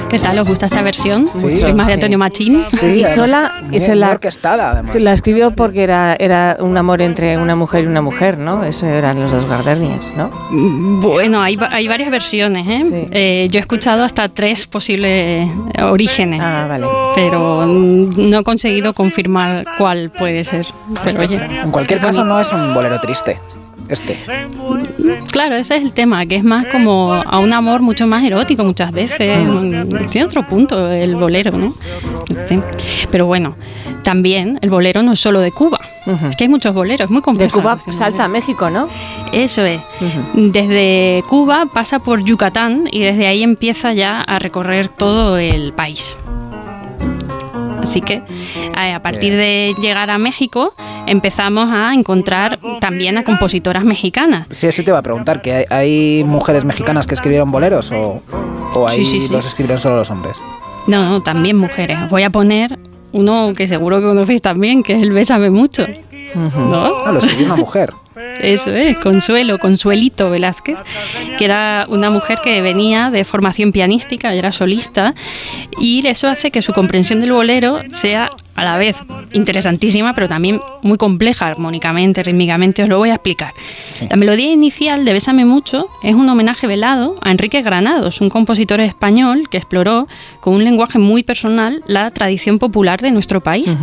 ¿Qué 0.10 0.20
tal? 0.20 0.40
¿Os 0.40 0.48
gusta 0.48 0.68
esta 0.68 0.82
versión? 0.82 1.28
Sí, 1.28 1.58
Soy 1.58 1.74
más 1.74 1.88
de 1.88 1.92
sí. 1.92 1.94
Antonio 1.96 2.18
Machín. 2.18 2.64
y 2.82 3.04
sola 3.06 3.56
y 3.64 3.66
muy- 3.72 3.80
se 3.82 3.90
muy 3.92 4.00
la, 4.00 4.12
orquestada, 4.12 4.72
además. 4.72 4.92
se 4.94 5.02
la 5.02 5.12
escribió 5.12 5.52
porque 5.52 5.84
era, 5.84 6.16
era 6.18 6.58
un 6.62 6.78
amor 6.78 7.02
entre 7.02 7.38
una 7.38 7.56
mujer 7.58 7.84
y 7.84 7.88
una 7.88 8.02
mujer, 8.02 8.38
¿no? 8.38 8.64
Eso 8.64 8.86
eran 8.86 9.20
los 9.20 9.32
dos 9.34 9.46
gardenias, 9.46 10.14
¿no? 10.16 10.30
Bueno, 11.02 11.42
hay, 11.42 11.58
hay 11.72 11.88
varias 11.90 12.10
versiones, 12.10 12.66
¿eh? 12.68 13.08
Eh, 13.12 13.48
yo 13.52 13.58
he 13.58 13.62
escuchado 13.62 14.04
hasta 14.06 14.30
tres 14.30 14.66
posibles 14.66 15.50
eh, 15.74 15.84
orígenes. 15.84 16.40
Ah, 16.42 16.68
vale. 16.70 16.88
Pero 17.14 17.66
mm, 17.68 18.30
no 18.30 18.40
he 18.40 18.44
conseguido 18.44 18.94
confirmar 18.94 19.66
cuál 19.78 20.10
puede 20.10 20.46
ser. 20.46 20.66
Pero 21.04 21.20
oye. 21.20 21.36
En 21.36 21.72
cualquier 21.72 22.00
caso, 22.00 22.24
no 22.24 22.40
es 22.40 22.54
un 22.54 22.74
bolero 22.74 23.02
triste. 23.02 23.38
Este. 23.90 24.18
Claro, 25.32 25.56
ese 25.56 25.78
es 25.78 25.84
el 25.84 25.94
tema, 25.94 26.26
que 26.26 26.36
es 26.36 26.44
más 26.44 26.68
como 26.68 27.14
a 27.14 27.40
un 27.40 27.54
amor 27.54 27.82
mucho 27.82 28.08
más 28.08 28.24
erótico 28.24 28.64
muchas 28.64 28.92
veces. 28.92 29.20
Tiene 30.12 30.26
otro 30.26 30.48
punto 30.48 30.90
el 30.90 31.16
bolero, 31.16 31.52
¿no? 31.52 31.74
Sí. 32.48 32.60
Pero 33.12 33.26
bueno, 33.26 33.56
también 34.04 34.60
el 34.62 34.70
bolero 34.70 35.04
no 35.04 35.14
es 35.14 35.20
solo 35.20 35.40
de 35.40 35.52
Cuba. 35.52 35.80
Que 36.38 36.46
hay 36.46 36.50
muchos 36.50 36.74
boleros, 36.74 37.10
muy 37.10 37.20
De 37.20 37.24
complejos. 37.24 37.62
Cuba 37.62 37.80
salta 37.92 38.26
a 38.26 38.28
México, 38.28 38.70
¿no? 38.70 38.88
Eso 39.34 39.66
es. 39.66 39.82
Desde 40.34 41.24
Cuba 41.30 41.66
pasa 41.74 42.00
por 42.00 42.24
Yucatán 42.24 42.88
y 42.92 43.02
desde 43.02 43.28
ahí 43.28 43.44
empieza 43.44 43.94
ya 43.94 44.22
a 44.22 44.40
recorrer 44.40 44.90
todo 44.90 45.38
el 45.38 45.74
país. 45.74 46.16
Así 47.88 48.02
que 48.02 48.22
a 48.76 49.02
partir 49.02 49.34
de 49.34 49.74
llegar 49.82 50.10
a 50.10 50.18
México 50.18 50.74
empezamos 51.06 51.70
a 51.72 51.94
encontrar 51.94 52.60
también 52.82 53.18
a 53.18 53.24
compositoras 53.24 53.86
mexicanas. 53.86 54.46
Sí, 54.52 54.68
eso 54.68 54.84
te 54.84 54.92
iba 54.92 55.00
a 55.00 55.02
preguntar, 55.02 55.42
que 55.42 55.66
hay, 55.70 56.26
mujeres 56.26 56.66
mexicanas 56.66 57.08
que 57.08 57.16
escribieron 57.16 57.50
boleros 57.50 57.94
o, 57.94 58.22
o 58.74 58.88
ahí 58.90 59.06
Sí, 59.06 59.22
sí, 59.22 59.28
sí. 59.28 59.34
los 59.34 59.48
escribieron 59.48 59.82
solo 59.82 59.96
los 59.96 60.12
hombres. 60.12 60.38
No, 60.88 61.10
no, 61.10 61.24
también 61.24 61.56
mujeres. 61.56 61.98
Voy 62.10 62.24
a 62.24 62.30
poner 62.30 62.78
uno 63.14 63.54
que 63.56 63.68
seguro 63.68 64.02
que 64.02 64.08
conocéis 64.08 64.42
también, 64.42 64.84
que 64.84 64.94
es 64.96 65.02
el 65.02 65.14
Bésame 65.14 65.50
Mucho. 65.50 65.86
¿No? 66.36 66.92
Ah, 67.06 67.14
lo 67.14 67.20
escribió 67.20 67.46
una 67.46 67.56
mujer. 67.56 67.94
Eso 68.40 68.72
es, 68.72 68.98
Consuelo, 68.98 69.60
Consuelito 69.60 70.30
Velázquez, 70.30 70.78
que 71.38 71.46
era 71.46 71.86
una 71.90 72.10
mujer 72.10 72.40
que 72.44 72.62
venía 72.62 73.10
de 73.10 73.24
formación 73.24 73.72
pianística, 73.72 74.34
era 74.34 74.52
solista, 74.52 75.16
y 75.80 76.06
eso 76.06 76.28
hace 76.28 76.52
que 76.52 76.62
su 76.62 76.74
comprensión 76.74 77.20
del 77.20 77.32
bolero 77.32 77.82
sea 77.90 78.30
a 78.56 78.64
la 78.64 78.78
vez 78.78 79.04
interesantísima, 79.34 80.14
pero 80.16 80.28
también 80.28 80.60
muy 80.82 80.98
compleja 80.98 81.46
armónicamente, 81.46 82.24
rítmicamente, 82.24 82.84
os 82.84 82.90
lo 82.90 82.98
voy 82.98 83.12
a 83.12 83.16
explicar. 83.16 83.54
La 84.10 84.16
melodía 84.16 84.52
inicial 84.52 85.06
de 85.06 85.14
Bésame 85.14 85.46
Mucho 85.46 85.88
es 86.04 86.16
un 86.16 86.28
homenaje 86.28 86.66
velado 86.66 87.16
a 87.22 87.32
Enrique 87.32 87.62
Granados, 87.62 88.20
un 88.20 88.30
compositor 88.30 88.82
español 88.82 89.48
que 89.50 89.58
exploró 89.58 90.08
con 90.40 90.56
un 90.56 90.64
lenguaje 90.64 90.98
muy 90.98 91.22
personal 91.22 91.84
la 91.86 92.10
tradición 92.10 92.58
popular 92.58 93.00
de 93.00 93.12
nuestro 93.12 93.42
país. 93.42 93.78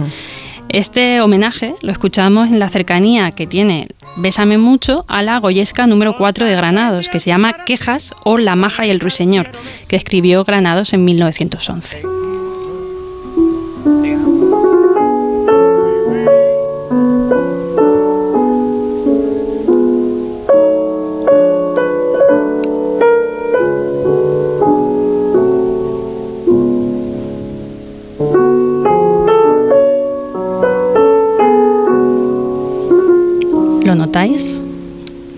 Este 0.74 1.20
homenaje 1.20 1.76
lo 1.82 1.92
escuchamos 1.92 2.48
en 2.48 2.58
la 2.58 2.68
cercanía 2.68 3.30
que 3.30 3.46
tiene 3.46 3.86
Bésame 4.16 4.58
mucho 4.58 5.04
a 5.06 5.22
la 5.22 5.38
Goyesca 5.38 5.86
número 5.86 6.16
4 6.16 6.46
de 6.46 6.56
Granados, 6.56 7.08
que 7.08 7.20
se 7.20 7.30
llama 7.30 7.64
Quejas 7.64 8.12
o 8.24 8.38
La 8.38 8.56
maja 8.56 8.84
y 8.84 8.90
el 8.90 8.98
ruiseñor, 8.98 9.52
que 9.86 9.94
escribió 9.94 10.42
Granados 10.42 10.92
en 10.92 11.04
1911. 11.04 12.33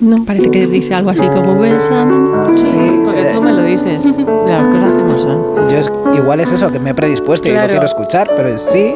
No. 0.00 0.24
Parece 0.26 0.50
que 0.50 0.66
dice 0.66 0.94
algo 0.94 1.10
así 1.10 1.26
como 1.26 1.58
Bésame. 1.58 2.54
Sí, 2.54 2.76
Porque 3.04 3.22
sí, 3.22 3.34
tú 3.34 3.42
me 3.42 3.52
lo 3.52 3.62
dices. 3.62 4.04
Las 4.46 4.62
cosas 4.62 4.92
como 4.92 5.18
son. 5.18 5.68
Yo 5.70 5.78
es- 5.78 5.92
igual 6.14 6.40
es 6.40 6.52
eso, 6.52 6.70
que 6.70 6.78
me 6.78 6.90
he 6.90 6.94
predispuesto 6.94 7.48
y 7.48 7.52
Claro. 7.52 7.66
lo 7.66 7.70
quiero 7.70 7.86
escuchar, 7.86 8.30
pero 8.36 8.56
sí, 8.58 8.94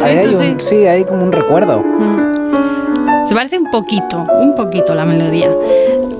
Sí, 0.00 0.06
ahí 0.08 0.16
hay 0.18 0.34
un, 0.34 0.60
sí, 0.60 0.86
hay 0.86 1.04
como 1.04 1.24
un 1.24 1.32
recuerdo. 1.32 1.82
Se 3.28 3.34
parece 3.34 3.58
un 3.58 3.70
poquito, 3.70 4.24
un 4.40 4.54
poquito 4.54 4.94
la 4.94 5.04
melodía. 5.04 5.50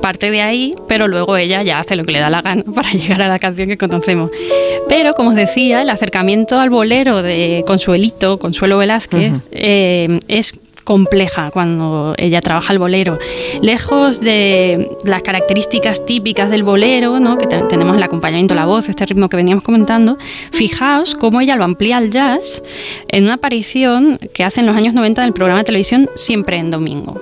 Parte 0.00 0.30
de 0.30 0.40
ahí, 0.40 0.74
pero 0.88 1.08
luego 1.08 1.36
ella 1.36 1.62
ya 1.62 1.78
hace 1.78 1.94
lo 1.96 2.04
que 2.04 2.12
le 2.12 2.18
da 2.20 2.30
la 2.30 2.42
gana 2.42 2.62
para 2.74 2.90
llegar 2.92 3.22
a 3.22 3.28
la 3.28 3.38
canción 3.38 3.68
que 3.68 3.76
conocemos. 3.78 4.30
Pero, 4.88 5.14
como 5.14 5.30
os 5.30 5.34
decía, 5.36 5.82
el 5.82 5.90
acercamiento 5.90 6.58
al 6.60 6.70
bolero 6.70 7.22
de 7.22 7.64
Consuelito, 7.66 8.38
Consuelo 8.38 8.78
Velázquez, 8.78 9.32
eh, 9.50 10.20
es 10.28 10.58
compleja 10.86 11.50
cuando 11.50 12.15
ella 12.16 12.40
trabaja 12.40 12.73
el 12.73 12.78
bolero. 12.78 13.18
Lejos 13.60 14.20
de 14.20 14.89
las 15.05 15.20
características 15.23 16.06
típicas 16.06 16.48
del 16.48 16.62
bolero, 16.62 17.18
¿no? 17.20 17.36
que 17.36 17.47
te- 17.47 17.60
tenemos 17.65 17.97
el 17.97 18.02
acompañamiento, 18.05 18.55
la 18.55 18.65
voz, 18.66 18.89
este 18.89 19.05
ritmo 19.05 19.28
que 19.28 19.36
veníamos 19.36 19.65
comentando, 19.65 20.16
fijaos 20.52 21.15
cómo 21.16 21.40
ella 21.40 21.56
lo 21.56 21.65
amplía 21.65 21.97
al 21.98 22.10
jazz 22.10 22.62
en 23.08 23.24
una 23.24 23.34
aparición 23.34 24.18
que 24.32 24.44
hace 24.44 24.60
en 24.60 24.66
los 24.66 24.76
años 24.76 24.94
90 24.94 25.23
en 25.23 25.26
el 25.28 25.34
programa 25.34 25.58
de 25.58 25.65
televisión 25.65 26.08
Siempre 26.15 26.56
en 26.58 26.70
Domingo. 26.70 27.20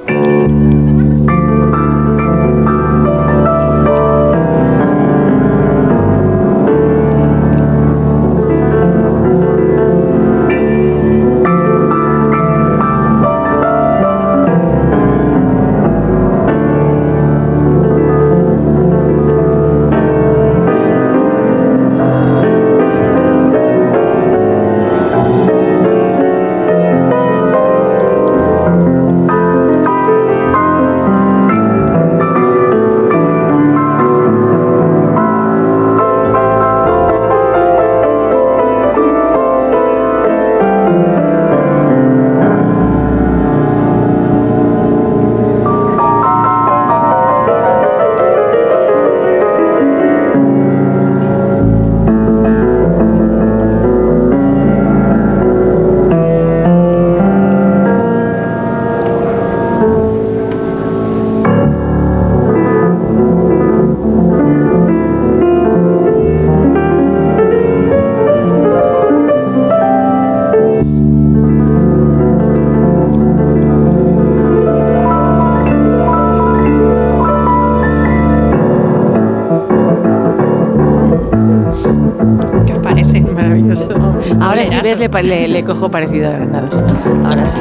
Le, 85.23 85.49
le, 85.49 85.65
cojo 85.65 85.91
parecido 85.91 86.29
a 86.29 86.33
Granados. 86.33 86.83
Ahora 87.25 87.47
sí. 87.49 87.59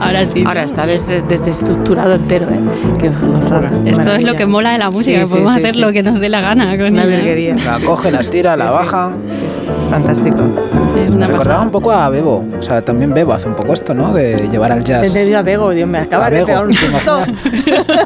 Ahora 0.00 0.26
sí. 0.26 0.44
Ahora 0.46 0.62
está 0.64 0.86
des- 0.86 1.06
desestructurado 1.28 2.14
entero, 2.14 2.46
¿eh? 2.50 2.58
Qué 3.00 3.08
gozada. 3.10 3.68
Esto 3.84 3.88
es 3.90 3.98
Maravilla. 3.98 4.30
lo 4.32 4.36
que 4.36 4.46
mola 4.46 4.72
de 4.72 4.78
la 4.78 4.90
música, 4.90 5.18
Sí, 5.20 5.24
sí, 5.26 5.30
podemos 5.32 5.52
sí, 5.52 5.58
hacer 5.60 5.74
sí. 5.74 5.80
lo 5.80 5.92
que 5.92 6.02
nos 6.02 6.20
dé 6.20 6.28
la 6.28 6.40
gana 6.40 6.76
con 6.76 6.92
Una 6.92 7.04
ella. 7.04 7.16
virguería. 7.16 7.56
La 7.64 7.78
coge, 7.84 8.10
la 8.10 8.20
estira, 8.20 8.56
la 8.56 8.70
baja. 8.70 9.12
Fantástico. 9.90 10.38
Es 10.96 11.10
una 11.10 11.26
Me 11.26 11.32
recordaba 11.32 11.62
un 11.62 11.70
poco 11.70 11.90
a 11.92 12.08
Bebo. 12.08 12.44
O 12.58 12.62
sea, 12.62 12.80
también 12.82 13.12
Bebo 13.12 13.32
hace 13.32 13.48
un 13.48 13.54
poco 13.54 13.72
esto, 13.74 13.94
¿no? 13.94 14.12
De 14.12 14.48
llevar 14.50 14.70
al 14.72 14.84
Te 14.84 14.92
he 14.92 15.02
jazz. 15.02 15.34
a 15.34 15.42
Bego, 15.42 15.70
Dios, 15.70 15.88
me 15.88 15.98
acaba 15.98 16.26
A 16.26 16.30
de 16.30 16.36
Bego, 16.36 16.46
pegar 16.46 16.64
un 16.66 16.70
¿te 16.70 16.76
susto. 16.76 17.18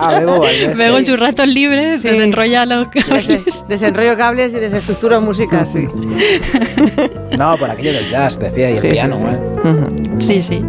A 0.00 0.18
Bebo 0.18 0.40
Valdés. 0.40 0.76
Luego 0.78 0.98
en 0.98 1.06
sus 1.06 1.20
ratos 1.20 1.46
libres 1.46 2.00
Sí. 2.02 2.08
desenrolla 2.08 2.64
los 2.66 2.88
Des- 2.90 3.64
desenrollo 3.68 4.16
cables 4.16 4.52
y 4.54 4.56
desestructuro 4.56 5.20
música, 5.20 5.64
sí. 5.66 5.86
No, 7.38 7.56
por 7.56 7.70
aquello 7.70 7.92
del 7.92 8.08
jazz, 8.08 8.38
decía, 8.38 8.70
y 8.70 8.74
el 8.74 8.80
Sí, 8.80 8.88
piano, 8.88 9.16
sí. 9.16 9.24
¿eh? 9.24 9.38
Sí, 10.18 10.42
sí. 10.42 10.60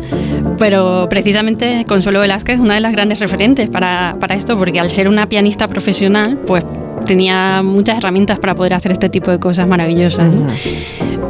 Pero 0.58 1.08
precisamente 1.10 1.84
Consuelo 1.88 2.20
Velázquez 2.20 2.56
es 2.56 2.62
una 2.62 2.76
de 2.76 2.80
las 2.82 2.92
grandes 2.92 3.20
referentes 3.20 3.70
para, 3.70 4.16
para 4.20 4.36
esto, 4.36 4.58
porque 4.58 4.80
al 4.80 4.90
ser 4.90 5.08
una 5.08 5.28
pianista 5.28 5.68
profesional, 5.68 6.38
pues 6.46 6.64
tenía 7.06 7.62
muchas 7.64 7.98
herramientas 7.98 8.40
para 8.40 8.56
poder 8.56 8.74
hacer 8.76 8.92
este 8.92 9.10
tipo 9.10 9.32
de 9.32 9.40
cosas 9.40 9.68
maravillosas. 9.68 10.32
¿no? 10.32 10.46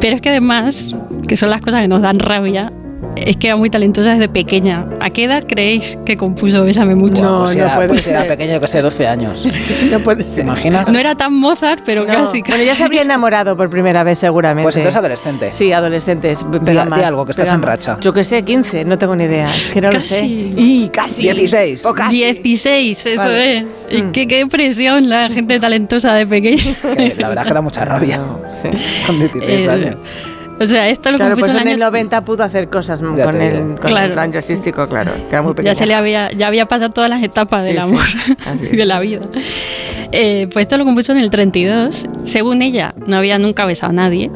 Pero 0.01 0.15
es 0.15 0.21
que 0.21 0.29
además, 0.29 0.95
que 1.27 1.37
son 1.37 1.49
las 1.49 1.61
cosas 1.61 1.81
que 1.81 1.87
nos 1.87 2.01
dan 2.01 2.19
rabia, 2.19 2.73
es 3.25 3.37
que 3.37 3.47
era 3.47 3.55
muy 3.55 3.69
talentosa 3.69 4.11
desde 4.11 4.29
pequeña. 4.29 4.85
¿A 4.99 5.09
qué 5.09 5.25
edad 5.25 5.43
creéis 5.47 5.97
que 6.05 6.17
compuso 6.17 6.63
Bésame 6.63 6.95
mucho? 6.95 7.21
Guau, 7.21 7.43
pues 7.45 7.55
era, 7.55 7.87
pues 7.87 8.07
era 8.07 8.23
pequeño, 8.25 8.53
yo 8.53 8.61
que 8.61 8.67
sé, 8.67 8.81
12 8.81 9.07
años. 9.07 9.47
No 9.91 9.99
puede 10.01 10.23
¿Te 10.23 10.29
ser. 10.29 10.43
imaginas? 10.45 10.87
No 10.89 10.99
era 10.99 11.15
tan 11.15 11.33
Mozart, 11.33 11.81
pero 11.85 12.01
No. 12.05 12.07
casi. 12.13 12.41
Bueno, 12.47 12.63
ya 12.63 12.75
se 12.75 12.83
habría 12.83 13.01
enamorado 13.01 13.55
por 13.57 13.69
primera 13.69 14.03
vez 14.03 14.19
seguramente. 14.19 14.63
Pues 14.63 14.75
entonces 14.75 14.95
adolescente. 14.97 15.51
Sí, 15.51 15.71
adolescentes. 15.71 16.45
Di- 16.51 16.59
Pega 16.59 16.83
di 16.83 16.89
más, 16.89 17.03
algo, 17.03 17.25
que 17.25 17.31
estás 17.31 17.51
en 17.51 17.61
racha. 17.61 17.97
Yo 18.01 18.13
que 18.13 18.23
sé, 18.23 18.43
15, 18.43 18.85
no 18.85 18.97
tengo 18.97 19.15
ni 19.15 19.23
idea. 19.23 19.45
Es 19.45 19.71
que 19.71 19.81
no 19.81 19.91
lo 19.91 20.01
sé. 20.01 20.19
Casi. 20.21 20.53
Y 20.57 20.89
casi. 20.89 21.21
16. 21.23 21.85
O 21.85 21.93
casi. 21.93 22.17
16, 22.23 23.05
eso 23.05 23.21
Vale. 23.23 23.57
es. 23.57 23.65
Y 23.89 24.01
qué, 24.11 24.27
qué 24.27 24.45
presión 24.47 25.09
la 25.09 25.29
gente 25.29 25.59
talentosa 25.59 26.13
de 26.13 26.27
pequeña. 26.27 26.63
Que 26.95 27.15
la 27.17 27.29
verdad 27.29 27.45
es 27.45 27.47
que 27.47 27.53
da 27.53 27.61
mucha 27.61 27.85
rabia. 27.85 28.19
Sí. 28.51 28.69
Con 29.07 29.19
16 29.19 29.65
Eh, 29.65 29.69
años. 29.69 29.95
O 30.61 30.65
sea, 30.67 30.89
esto 30.89 31.11
lo 31.11 31.17
Claro, 31.17 31.35
compuso 31.35 31.53
pues 31.53 31.61
en 31.61 31.67
el 31.69 31.75
el 31.75 31.81
año 31.83 31.91
90 31.91 32.25
pudo 32.25 32.43
hacer 32.43 32.69
cosas 32.69 32.99
Ya 33.15 33.25
con, 33.25 33.41
el, 33.41 33.59
con 33.59 33.75
Claro. 33.77 34.07
el 34.07 34.11
plan 34.13 34.31
jazzístico, 34.31 34.87
claro. 34.89 35.11
Que 35.29 35.35
era 35.35 35.41
muy 35.41 35.53
pequeña. 35.53 35.71
Ya 35.73 35.77
se 35.77 35.85
le 35.85 35.93
había, 35.95 36.31
ya 36.31 36.47
había 36.47 36.65
pasado 36.67 36.91
todas 36.91 37.09
las 37.09 37.23
etapas 37.23 37.63
Sí, 37.63 37.69
del 37.73 37.81
sí, 37.81 37.87
amor 37.87 38.01
así 38.45 38.65
y 38.71 38.75
de 38.75 38.85
la 38.85 38.99
vida. 38.99 39.21
Eh, 40.11 40.47
pues 40.51 40.63
esto 40.63 40.77
lo 40.77 40.85
compuso 40.85 41.11
en 41.11 41.19
el 41.19 41.29
32. 41.29 42.07
Según 42.23 42.61
ella, 42.61 42.93
no 43.05 43.17
había 43.17 43.37
nunca 43.39 43.65
besado 43.65 43.91
a 43.91 43.93
nadie. 43.93 44.29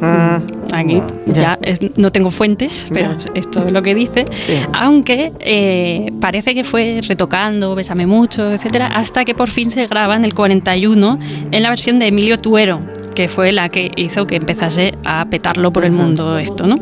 Mm, 0.00 0.72
Aquí 0.72 1.02
Ya. 1.26 1.32
ya, 1.42 1.58
es- 1.62 1.80
no 1.96 2.10
tengo 2.12 2.30
fuentes, 2.30 2.86
pero 2.92 3.10
esto 3.34 3.64
es 3.66 3.72
lo 3.72 3.82
que 3.82 3.94
dice. 3.94 4.24
Sí. 4.32 4.54
Aunque 4.72 5.32
eh, 5.40 6.06
parece 6.20 6.54
que 6.54 6.64
fue 6.64 7.00
retocando, 7.06 7.74
Bésame 7.74 8.06
mucho, 8.06 8.50
etcétera, 8.52 8.86
hasta 8.86 9.24
que 9.24 9.34
por 9.34 9.50
fin 9.50 9.70
se 9.70 9.86
graba 9.88 10.16
en 10.16 10.24
el 10.24 10.32
41 10.34 11.18
en 11.50 11.62
la 11.62 11.68
versión 11.70 11.98
de 11.98 12.06
Emilio 12.06 12.38
Tuero, 12.38 12.80
que 13.20 13.28
fue 13.28 13.52
la 13.52 13.68
que 13.68 13.92
hizo 13.96 14.26
que 14.26 14.36
empezase 14.36 14.94
a 15.04 15.26
petarlo 15.26 15.74
por 15.74 15.84
el 15.84 15.92
mundo 15.92 16.38
esto, 16.38 16.66
¿no? 16.66 16.76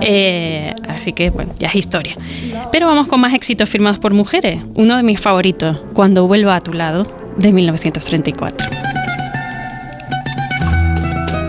Eh, 0.00 0.74
así 0.88 1.12
que, 1.12 1.30
bueno, 1.30 1.52
ya 1.56 1.68
es 1.68 1.76
historia. 1.76 2.16
Pero 2.72 2.88
vamos 2.88 3.06
con 3.06 3.20
más 3.20 3.32
éxitos 3.32 3.68
firmados 3.68 4.00
por 4.00 4.12
mujeres. 4.12 4.60
Uno 4.74 4.96
de 4.96 5.04
mis 5.04 5.20
favoritos, 5.20 5.78
Cuando 5.92 6.26
vuelva 6.26 6.56
a 6.56 6.60
tu 6.60 6.72
lado, 6.72 7.06
de 7.36 7.52
1934. 7.52 8.68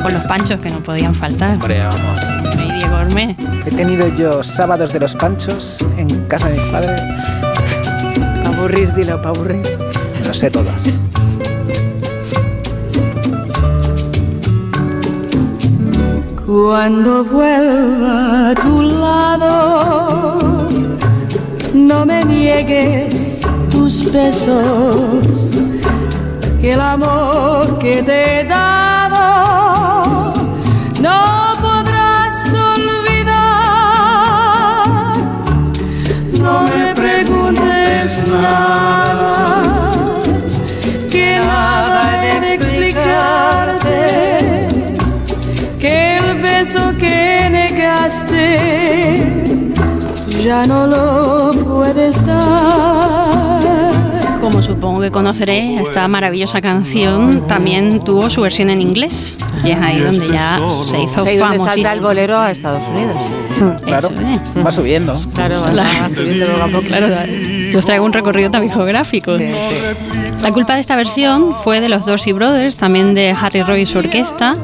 Con 0.03 0.13
los 0.13 0.23
panchos 0.25 0.59
que 0.59 0.69
no 0.69 0.83
podían 0.83 1.15
faltar. 1.15 1.55
Hombre, 1.55 1.79
vamos. 1.79 2.21
Y 2.53 2.71
Diego 2.71 2.97
Ormé. 2.97 3.35
He 3.65 3.71
tenido 3.71 4.15
yo 4.15 4.43
sábados 4.43 4.93
de 4.93 4.99
los 4.99 5.15
panchos 5.15 5.83
en 5.97 6.07
casa 6.27 6.49
de 6.49 6.59
mis 6.59 6.69
padres. 6.69 7.01
Pa' 8.43 8.49
aburrir, 8.49 8.93
dilo, 8.93 9.19
para 9.23 9.29
aburrir. 9.29 9.63
Lo 10.23 10.33
sé 10.35 10.51
todas. 10.51 10.83
Cuando 16.49 17.23
vuelva 17.23 18.49
a 18.49 18.55
tu 18.55 18.81
lado, 18.81 20.67
no 21.75 22.07
me 22.07 22.23
niegues 22.23 23.41
tus 23.69 24.11
besos, 24.11 25.51
que 26.59 26.71
el 26.71 26.81
amor 26.81 27.77
que 27.77 28.01
te 28.01 28.41
he 28.41 28.45
beso 46.59 46.91
que 46.99 47.47
negaste 47.49 48.43
ya 50.43 50.65
no 50.65 50.87
lo 50.87 51.51
puedes 51.51 52.25
dar. 52.25 53.61
Como 54.41 54.61
supongo 54.61 54.99
que 55.01 55.11
conoceréis, 55.11 55.81
esta 55.81 56.07
maravillosa 56.09 56.59
canción 56.61 57.47
también 57.47 58.03
tuvo 58.03 58.29
su 58.29 58.41
versión 58.41 58.69
en 58.69 58.81
inglés. 58.81 59.37
Y 59.63 59.71
es 59.71 59.77
ahí 59.77 59.99
donde 59.99 60.27
ya 60.29 60.57
se 60.87 61.01
hizo 61.01 61.21
Es 61.21 61.25
ahí 61.27 61.37
donde 61.37 61.59
salta 61.59 61.93
el 61.93 62.01
bolero 62.01 62.37
a 62.37 62.51
Estados 62.51 62.83
Unidos. 62.87 63.15
Claro, 63.83 64.09
Eso 64.09 64.21
es. 64.21 64.65
va 64.65 64.71
subiendo. 64.71 65.13
Claro, 65.33 65.61
va, 65.61 65.71
Claro. 65.71 66.03
va 66.03 66.09
subiendo 66.09 66.45
poco 66.71 66.93
a 66.93 67.25
os 67.77 67.85
traigo 67.85 68.05
un 68.05 68.13
recorrido 68.13 68.49
también 68.49 68.73
geográfico. 68.73 69.37
La 69.37 70.51
culpa 70.51 70.75
de 70.75 70.81
esta 70.81 70.95
versión 70.95 71.55
fue 71.55 71.81
de 71.81 71.89
los 71.89 72.05
Dorsey 72.05 72.33
Brothers, 72.33 72.77
también 72.77 73.13
de 73.13 73.35
Harry 73.39 73.61
Roy 73.61 73.81
y 73.81 73.85
su 73.85 73.97
orquesta. 73.97 74.55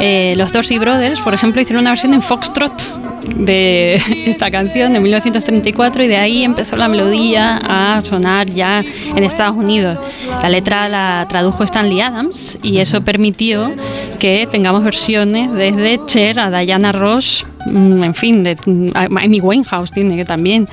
Eh, 0.00 0.34
los 0.36 0.52
Dorsey 0.52 0.78
Brothers, 0.78 1.20
por 1.20 1.34
ejemplo, 1.34 1.60
hicieron 1.60 1.82
una 1.82 1.90
versión 1.90 2.14
en 2.14 2.22
Foxtrot 2.22 3.09
de 3.36 3.94
esta 4.26 4.50
canción 4.50 4.92
de 4.92 5.00
1934 5.00 6.04
y 6.04 6.08
de 6.08 6.16
ahí 6.16 6.44
empezó 6.44 6.76
la 6.76 6.88
melodía 6.88 7.60
a 7.62 8.00
sonar 8.02 8.50
ya 8.50 8.84
en 9.14 9.24
Estados 9.24 9.56
Unidos. 9.56 9.98
La 10.42 10.48
letra 10.48 10.88
la 10.88 11.26
tradujo 11.28 11.64
Stanley 11.64 12.00
Adams 12.00 12.58
y 12.62 12.78
eso 12.78 13.02
permitió 13.02 13.72
que 14.18 14.48
tengamos 14.50 14.84
versiones 14.84 15.52
desde 15.52 16.00
Cher 16.06 16.40
a 16.40 16.50
Diana 16.60 16.92
Ross, 16.92 17.46
mm, 17.66 18.04
en 18.04 18.14
fin, 18.14 18.42
de 18.42 18.56
a 18.94 19.04
Amy 19.04 19.40
Winehouse 19.40 19.90
tiene 19.92 20.16
que 20.16 20.24
también. 20.24 20.66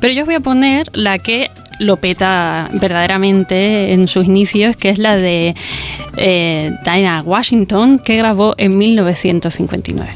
Pero 0.00 0.12
yo 0.12 0.22
os 0.22 0.26
voy 0.26 0.34
a 0.36 0.40
poner 0.40 0.90
la 0.92 1.18
que 1.18 1.50
lo 1.78 1.96
peta 1.96 2.68
verdaderamente 2.74 3.92
en 3.92 4.06
sus 4.06 4.26
inicios, 4.26 4.76
que 4.76 4.90
es 4.90 4.98
la 4.98 5.16
de 5.16 5.54
eh, 6.16 6.70
Diana 6.84 7.22
Washington, 7.24 7.98
que 7.98 8.16
grabó 8.16 8.54
en 8.58 8.76
1959. 8.76 10.14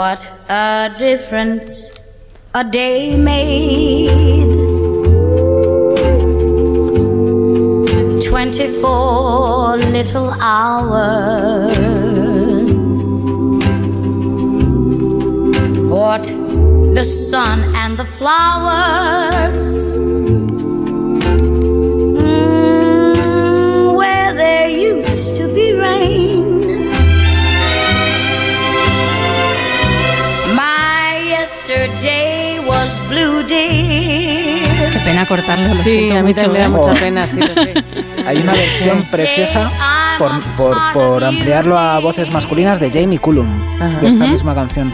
What 0.00 0.22
a 0.48 0.94
difference 0.98 1.92
a 2.54 2.64
day 2.64 3.16
made. 3.16 4.08
Twenty-four 8.24 9.76
little 9.76 10.30
hours. 10.40 11.52
What 15.94 16.24
the 16.94 17.04
sun 17.04 17.58
and 17.74 17.98
the 17.98 18.06
flowers. 18.06 19.92
Pena 35.24 35.26
cortarlo, 35.28 35.74
lo 35.74 35.82
Sí, 35.82 35.90
siento 35.90 36.14
a 36.16 36.22
mí 36.22 36.28
mucho. 36.28 36.42
también 36.42 36.52
me 36.52 36.58
da 36.58 36.64
¿eh? 36.64 36.68
mucha 36.88 37.00
pena, 37.00 37.26
sí, 37.26 37.38
lo 37.40 37.46
sé. 37.54 37.84
Hay 38.26 38.38
una 38.38 38.52
versión 38.52 39.02
preciosa 39.10 39.70
por, 40.18 40.40
por, 40.56 40.76
por 40.92 41.24
ampliarlo 41.24 41.78
a 41.78 41.98
voces 42.00 42.30
masculinas 42.32 42.78
de 42.80 42.90
Jamie 42.90 43.18
Cullum, 43.18 43.48
de 44.00 44.08
esta 44.08 44.26
misma 44.26 44.54
canción. 44.54 44.90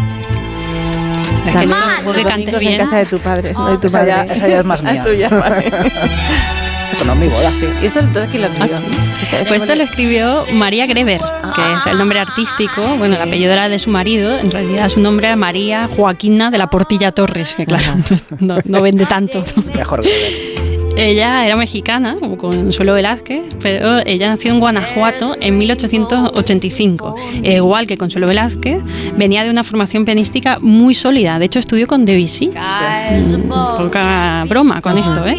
Que 1.45 1.53
que 1.53 2.69
en 2.73 2.79
casa 2.79 2.97
de 2.99 3.07
tu 3.07 3.19
padre, 3.19 3.53
no 3.53 3.69
de 3.71 3.79
tu 3.79 3.87
Esa 3.87 3.99
padre. 3.99 4.11
ya, 4.11 4.23
esa 4.33 4.49
ya 4.49 4.59
es 4.59 4.65
más 4.65 4.81
Ah, 4.85 4.91
mía. 4.93 4.95
es 4.95 5.05
tuya, 5.05 5.29
vale. 5.29 5.71
Eso 6.93 7.05
no 7.05 7.13
es 7.13 7.19
mi 7.19 7.29
boda. 7.29 7.53
Sí. 7.55 7.67
¿Y 7.83 7.87
esto 7.87 8.01
entonces 8.01 8.31
quién 8.31 8.43
lo 8.43 8.49
escribió? 8.49 8.79
Pues 9.19 9.63
esto 9.63 9.75
lo 9.75 9.83
escribió 9.83 10.45
María 10.53 10.87
Greber, 10.87 11.21
que 11.55 11.61
es 11.61 11.87
el 11.93 11.99
nombre 11.99 12.21
artístico, 12.21 12.83
bueno, 12.97 13.17
el 13.17 13.23
apellido 13.23 13.53
era 13.53 13.69
de 13.69 13.79
su 13.79 13.91
marido, 13.91 14.39
en 14.39 14.51
realidad 14.51 14.89
su 14.89 15.01
nombre 15.01 15.27
era 15.27 15.37
María 15.37 15.89
Joaquina 15.89 16.51
de 16.51 16.59
la 16.59 16.69
Portilla 16.69 17.13
Torres, 17.13 17.55
que 17.55 17.67
claro, 17.67 17.95
no, 18.41 18.59
no 18.65 18.83
vende 18.83 19.07
tanto. 19.07 19.45
Mejor 19.75 20.03
que 20.03 20.09
ves. 20.09 20.67
Ella 20.97 21.45
era 21.45 21.57
mexicana, 21.57 22.17
como 22.19 22.39
Consuelo 22.39 22.95
Velázquez, 22.95 23.43
pero 23.61 23.99
ella 24.07 24.29
nació 24.29 24.51
en 24.53 24.61
Guanajuato 24.61 25.37
en 25.39 25.59
1885. 25.59 27.17
E 27.43 27.57
igual 27.57 27.87
que 27.87 27.99
Consuelo 27.99 28.27
Velázquez, 28.27 28.81
venía 29.15 29.45
de 29.45 29.51
una 29.51 29.63
formación 29.63 30.07
pianística 30.07 30.59
muy 30.59 30.95
sólida. 30.95 31.39
De 31.39 31.45
hecho, 31.45 31.59
estudió 31.59 31.87
con 31.87 32.07
Debussy. 32.07 32.49
Mm, 32.49 33.49
Poca 33.77 34.47
broma 34.49 34.81
con 34.81 34.97
esto, 34.97 35.27
¿eh? 35.27 35.37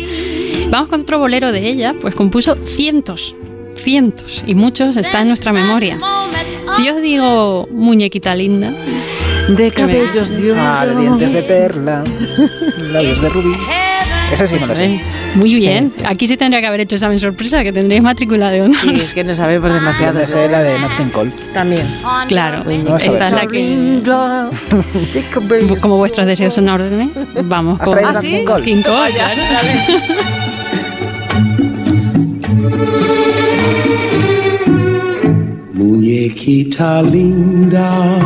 Vamos 0.69 0.90
con 0.90 1.01
otro 1.01 1.17
bolero 1.19 1.51
de 1.51 1.67
ella, 1.67 1.96
pues 2.00 2.14
compuso 2.14 2.56
cientos, 2.64 3.35
cientos, 3.76 4.44
y 4.46 4.53
muchos 4.53 4.98
están 4.98 5.22
en 5.24 5.28
nuestra 5.30 5.53
memoria. 5.53 5.98
Si 6.76 6.85
yo 6.85 6.96
os 6.96 7.01
digo 7.01 7.67
muñequita 7.72 8.35
linda, 8.35 8.74
de 9.48 9.72
cabellos 9.72 10.30
de 10.30 10.51
oro. 10.51 10.62
Ah, 10.62 10.85
de 10.85 10.96
dientes 10.96 11.32
de 11.32 11.44
perla, 11.44 12.03
labios 12.92 13.22
de 13.22 13.30
rubí. 13.30 13.56
Ese 14.32 14.46
sí 14.46 14.56
me 14.60 14.67
lo 14.67 14.76
sé. 14.76 15.01
Muy 15.35 15.56
bien. 15.56 15.90
Aquí 16.06 16.28
sí 16.28 16.35
tendría 16.35 16.60
que 16.60 16.67
haber 16.67 16.82
hecho 16.82 16.96
examen 16.96 17.17
sorpresa, 17.17 17.64
que 17.64 17.72
tendréis 17.72 18.03
matrícula 18.03 18.50
de 18.51 18.62
honor. 18.62 18.78
Sí, 18.82 18.96
es 18.96 19.14
que 19.14 19.24
no 19.24 19.33
sabemos 19.33 19.72
demasiado. 19.72 20.19
Esa 20.19 20.44
es 20.44 20.51
la 20.51 20.60
de 20.60 20.76
King 20.98 21.10
Cole. 21.14 21.32
También. 21.53 21.88
Claro, 22.28 22.64
Vamos 22.66 23.06
esta 23.06 23.28
es 23.28 23.32
la 23.32 23.48
que. 23.48 24.03
Como 25.80 25.96
vuestros 25.96 26.26
deseos 26.26 26.53
son 26.53 26.67
órdenes, 26.67 27.10
vamos 27.46 27.80
¿Has 27.80 27.88
con 27.88 28.01
Nat 28.01 28.19
King 28.19 28.44
Cole? 28.44 28.64
King 28.66 28.82
Cole, 28.82 28.98
Vaya, 28.98 29.32
claro. 29.33 30.47
Muñequita 35.74 37.01
linda, 37.01 38.17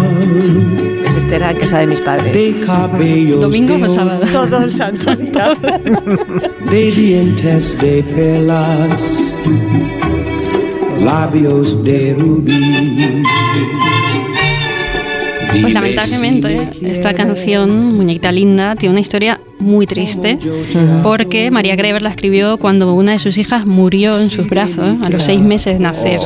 era 1.31 1.51
en 1.51 1.57
casa 1.57 1.79
de 1.79 1.87
mis 1.87 2.01
padres. 2.01 2.33
de 2.33 2.65
cabellos 2.65 3.41
¿Domingo 3.41 3.77
de 3.77 3.83
o 3.83 3.89
sábado? 3.89 4.25
Todo 4.31 4.63
el 4.63 4.71
santo 4.71 5.15
día. 5.15 5.55
de 6.69 6.91
dientes 6.91 7.77
de 7.79 8.03
perlas, 8.03 9.33
labios 11.01 11.83
de 11.83 12.15
rubí. 12.17 13.23
Pues 15.61 15.73
lamentablemente 15.73 16.69
esta 16.81 17.13
canción, 17.13 17.97
Muñequita 17.97 18.31
Linda, 18.31 18.75
tiene 18.75 18.93
una 18.93 19.01
historia 19.01 19.40
muy 19.61 19.87
triste 19.87 20.37
porque 21.03 21.51
María 21.51 21.75
Greber 21.75 22.01
la 22.01 22.09
escribió 22.09 22.57
cuando 22.57 22.93
una 22.93 23.13
de 23.13 23.19
sus 23.19 23.37
hijas 23.37 23.65
murió 23.65 24.19
en 24.19 24.29
sus 24.29 24.47
brazos 24.47 25.01
a 25.01 25.09
los 25.09 25.23
seis 25.23 25.41
meses 25.41 25.75
de 25.75 25.79
nacer. 25.79 26.19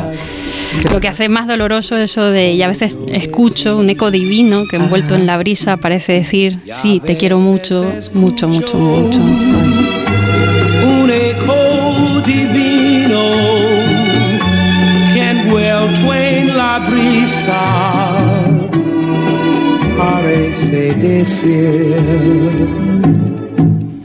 Lo 0.92 1.00
que 1.00 1.08
hace 1.08 1.30
más 1.30 1.48
doloroso 1.48 1.98
eso 1.98 2.30
de, 2.32 2.51
y 2.51 2.62
a 2.62 2.68
veces 2.68 2.98
escucho 3.10 3.78
un 3.78 3.90
eco 3.90 4.12
divino 4.12 4.66
que 4.69 4.78
envuelto 4.78 5.16
en 5.16 5.26
la 5.26 5.38
brisa 5.38 5.78
parece 5.78 6.14
decir, 6.14 6.60
sí, 6.66 7.01
te 7.06 7.18
quiero 7.18 7.38
mucho, 7.38 7.85
mucho, 8.14 8.48
mucho, 8.48 8.78
mucho. 8.78 9.19
un 9.19 11.10
eco 11.10 12.22
divino 12.26 13.22
que 15.14 15.30
envuelto 15.30 16.14
en 16.14 16.58
la 16.58 16.80
brisa 16.80 18.16
parece 19.98 20.94
decir 20.96 21.96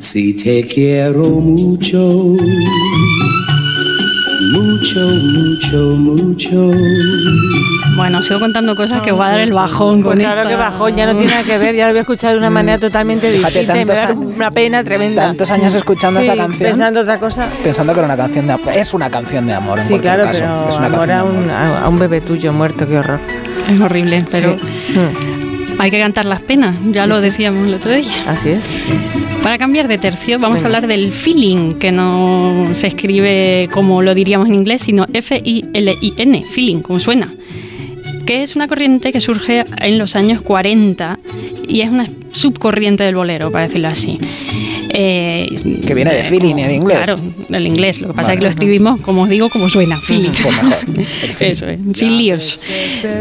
si 0.00 0.32
te 0.34 0.66
quiero 0.66 1.24
mucho 1.28 1.98
mucho 4.52 5.00
mucho 5.00 5.76
mucho 5.96 6.70
Bueno, 7.96 8.22
sigo 8.22 8.40
contando 8.40 8.74
cosas 8.74 9.02
que 9.02 9.12
va 9.12 9.26
a 9.26 9.30
dar 9.32 9.40
el 9.40 9.52
bajón 9.52 10.02
Pues 10.02 10.14
con 10.14 10.18
claro 10.18 10.40
esta- 10.40 10.50
que 10.50 10.56
bajón, 10.56 10.96
ya 10.96 11.06
no 11.06 11.12
tiene 11.16 11.30
nada 11.32 11.44
que 11.44 11.58
ver, 11.58 11.74
ya 11.76 11.84
lo 11.86 11.92
voy 11.92 11.98
a 11.98 12.00
escuchar 12.02 12.32
de 12.32 12.38
una 12.38 12.50
manera 12.50 12.78
totalmente 12.78 13.30
Fíjate, 13.30 13.58
distinta 13.66 13.80
y 13.80 13.84
me 13.84 13.94
da 13.94 14.12
una 14.14 14.50
pena 14.50 14.82
tremenda. 14.82 15.22
Tantos 15.22 15.50
años 15.50 15.74
escuchando 15.74 16.20
Sí, 16.20 16.26
esta 16.28 16.42
canción. 16.42 16.70
Pensando 16.70 17.00
otra 17.00 17.20
cosa. 17.20 17.48
Pensando 17.62 17.92
que 17.92 17.98
era 18.00 18.06
una 18.06 18.16
canción 18.16 18.46
de 18.46 18.52
amor. 18.54 18.76
Es 18.76 18.94
una 18.94 19.10
canción 19.10 19.46
de 19.46 19.52
amor, 19.54 19.78
en 19.78 19.84
Sí, 19.84 19.90
cualquier 19.90 20.14
claro, 20.14 20.24
caso. 20.28 20.40
pero 20.40 20.68
es 20.68 20.76
una 20.78 20.86
amor 20.86 20.98
canción 21.08 21.18
a 21.18 21.22
de 21.24 21.28
amor. 21.30 21.44
un, 21.44 21.50
a, 21.84 21.88
un 21.88 21.98
bebé 21.98 22.20
tuyo 22.22 22.52
muerto, 22.52 22.88
qué 22.88 22.98
horror. 22.98 23.20
Es 23.70 23.80
horrible, 23.80 24.24
pero 24.30 24.56
Sí. 24.58 24.94
Hay 25.82 25.90
que 25.90 25.98
cantar 25.98 26.26
las 26.26 26.42
penas, 26.42 26.76
ya 26.92 27.04
Sí, 27.04 27.08
lo 27.08 27.20
decíamos 27.20 27.66
el 27.66 27.74
otro 27.74 27.94
día. 27.94 28.10
Así 28.26 28.50
es. 28.50 28.86
Para 29.42 29.56
cambiar 29.56 29.88
de 29.88 29.96
tercio, 29.98 30.38
vamos 30.38 30.58
Venga. 30.58 30.66
a 30.66 30.68
hablar 30.68 30.86
del 30.86 31.10
feeling, 31.12 31.72
que 31.72 31.90
no 31.90 32.68
se 32.72 32.88
escribe 32.88 33.68
como 33.72 34.02
lo 34.02 34.14
diríamos 34.14 34.48
en 34.48 34.56
inglés, 34.56 34.82
sino 34.82 35.06
F-I-L-I-N, 35.12 36.44
feeling, 36.44 36.80
como 36.80 36.98
suena. 36.98 37.32
Que 38.30 38.44
es 38.44 38.54
una 38.54 38.68
corriente 38.68 39.10
que 39.10 39.18
surge 39.18 39.64
en 39.78 39.98
los 39.98 40.14
años 40.14 40.40
40 40.42 41.18
y 41.66 41.80
es 41.80 41.90
una 41.90 42.06
subcorriente 42.30 43.02
del 43.02 43.16
bolero, 43.16 43.50
para 43.50 43.66
decirlo 43.66 43.88
así. 43.88 44.20
Eh, 44.90 45.48
Que 45.84 45.94
viene 45.94 46.14
de 46.14 46.22
feeling 46.22 46.54
en 46.58 46.70
inglés. 46.70 46.98
Claro, 47.02 47.20
del 47.48 47.66
inglés. 47.66 48.00
Lo 48.00 48.06
que 48.06 48.14
pasa 48.14 48.28
Vale. 48.28 48.34
es 48.34 48.38
que 48.38 48.44
lo 48.44 48.50
escribimos, 48.50 49.00
como 49.00 49.22
os 49.22 49.28
digo, 49.28 49.50
como 49.50 49.68
suena, 49.68 49.98
feeling. 50.06 50.30
Eso 51.40 51.66
es, 51.66 51.80
sin 51.94 52.16
líos. 52.18 52.62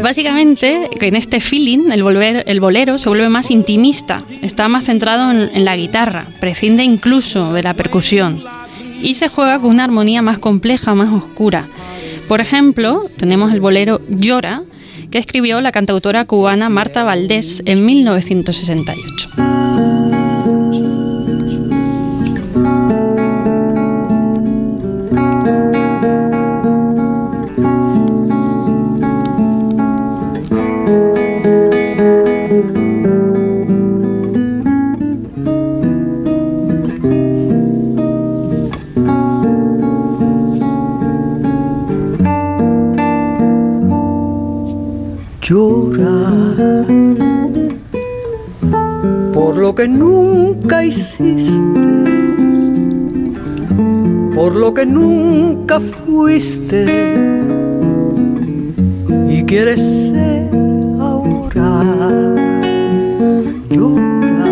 Básicamente, 0.00 0.88
en 1.00 1.16
este 1.16 1.40
feeling, 1.40 1.90
el, 1.90 2.04
volver, 2.04 2.44
el 2.46 2.60
bolero 2.60 2.96
se 2.96 3.08
vuelve 3.08 3.28
más 3.28 3.50
intimista, 3.50 4.22
está 4.42 4.68
más 4.68 4.84
centrado 4.84 5.32
en, 5.32 5.50
en 5.52 5.64
la 5.64 5.76
guitarra, 5.76 6.28
prescinde 6.38 6.84
incluso 6.84 7.52
de 7.52 7.64
la 7.64 7.74
percusión 7.74 8.44
y 9.02 9.14
se 9.14 9.28
juega 9.28 9.58
con 9.58 9.70
una 9.70 9.82
armonía 9.82 10.22
más 10.22 10.38
compleja, 10.38 10.94
más 10.94 11.12
oscura. 11.12 11.68
Por 12.28 12.40
ejemplo, 12.40 13.00
tenemos 13.16 13.52
el 13.52 13.60
bolero 13.60 14.00
Llora, 14.08 14.62
que 15.10 15.18
escribió 15.18 15.60
la 15.60 15.72
cantautora 15.72 16.24
cubana 16.24 16.68
Marta 16.68 17.04
Valdés 17.04 17.62
en 17.66 17.84
1968. 17.84 19.59
Que 49.80 49.88
nunca 49.88 50.84
hiciste, 50.84 51.58
por 54.34 54.54
lo 54.54 54.74
que 54.74 54.84
nunca 54.84 55.80
fuiste 55.80 56.84
y 59.26 59.42
quieres 59.44 59.80
ser 59.80 60.50
ahora. 61.00 62.34
Llora, 63.70 64.44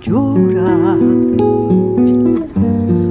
llora 0.00 0.96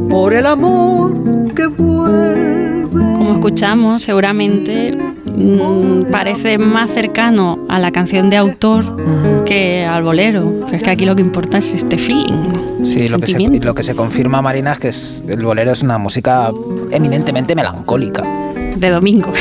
por 0.10 0.34
el 0.34 0.46
amor 0.46 1.12
que 1.54 1.68
vuelve. 1.68 3.14
Como 3.18 3.34
escuchamos, 3.34 4.04
seguramente 4.04 4.98
mm, 5.26 6.10
parece 6.10 6.58
más 6.58 6.92
cercano 6.92 7.57
a 7.70 7.80
la 7.80 7.92
canción 7.92 8.30
de 8.30 8.38
autor 8.38 9.44
que 9.46 9.86
al 9.86 10.04
bolero. 10.04 10.54
Pero 10.66 10.76
es 10.78 10.84
que 10.84 10.90
aquí 10.90 11.06
lo 11.06 11.16
que 11.16 11.22
importa 11.22 11.58
es 11.58 11.74
este 11.74 11.98
feeling. 11.98 12.84
Sí, 12.84 13.08
lo 13.08 13.18
que, 13.20 13.26
se, 13.28 13.32
sentimiento. 13.34 13.68
lo 13.68 13.76
que 13.76 13.84
se 13.84 13.96
confirma, 13.96 14.42
Marina, 14.42 14.74
es 14.74 14.80
que 14.80 14.88
es- 14.90 15.24
el 15.28 15.44
bolero 15.44 15.72
es 15.72 15.82
una 15.84 15.98
música 15.98 16.52
eminentemente 16.92 17.56
melancólica. 17.56 18.24
De 18.78 18.90
domingo. 18.92 19.32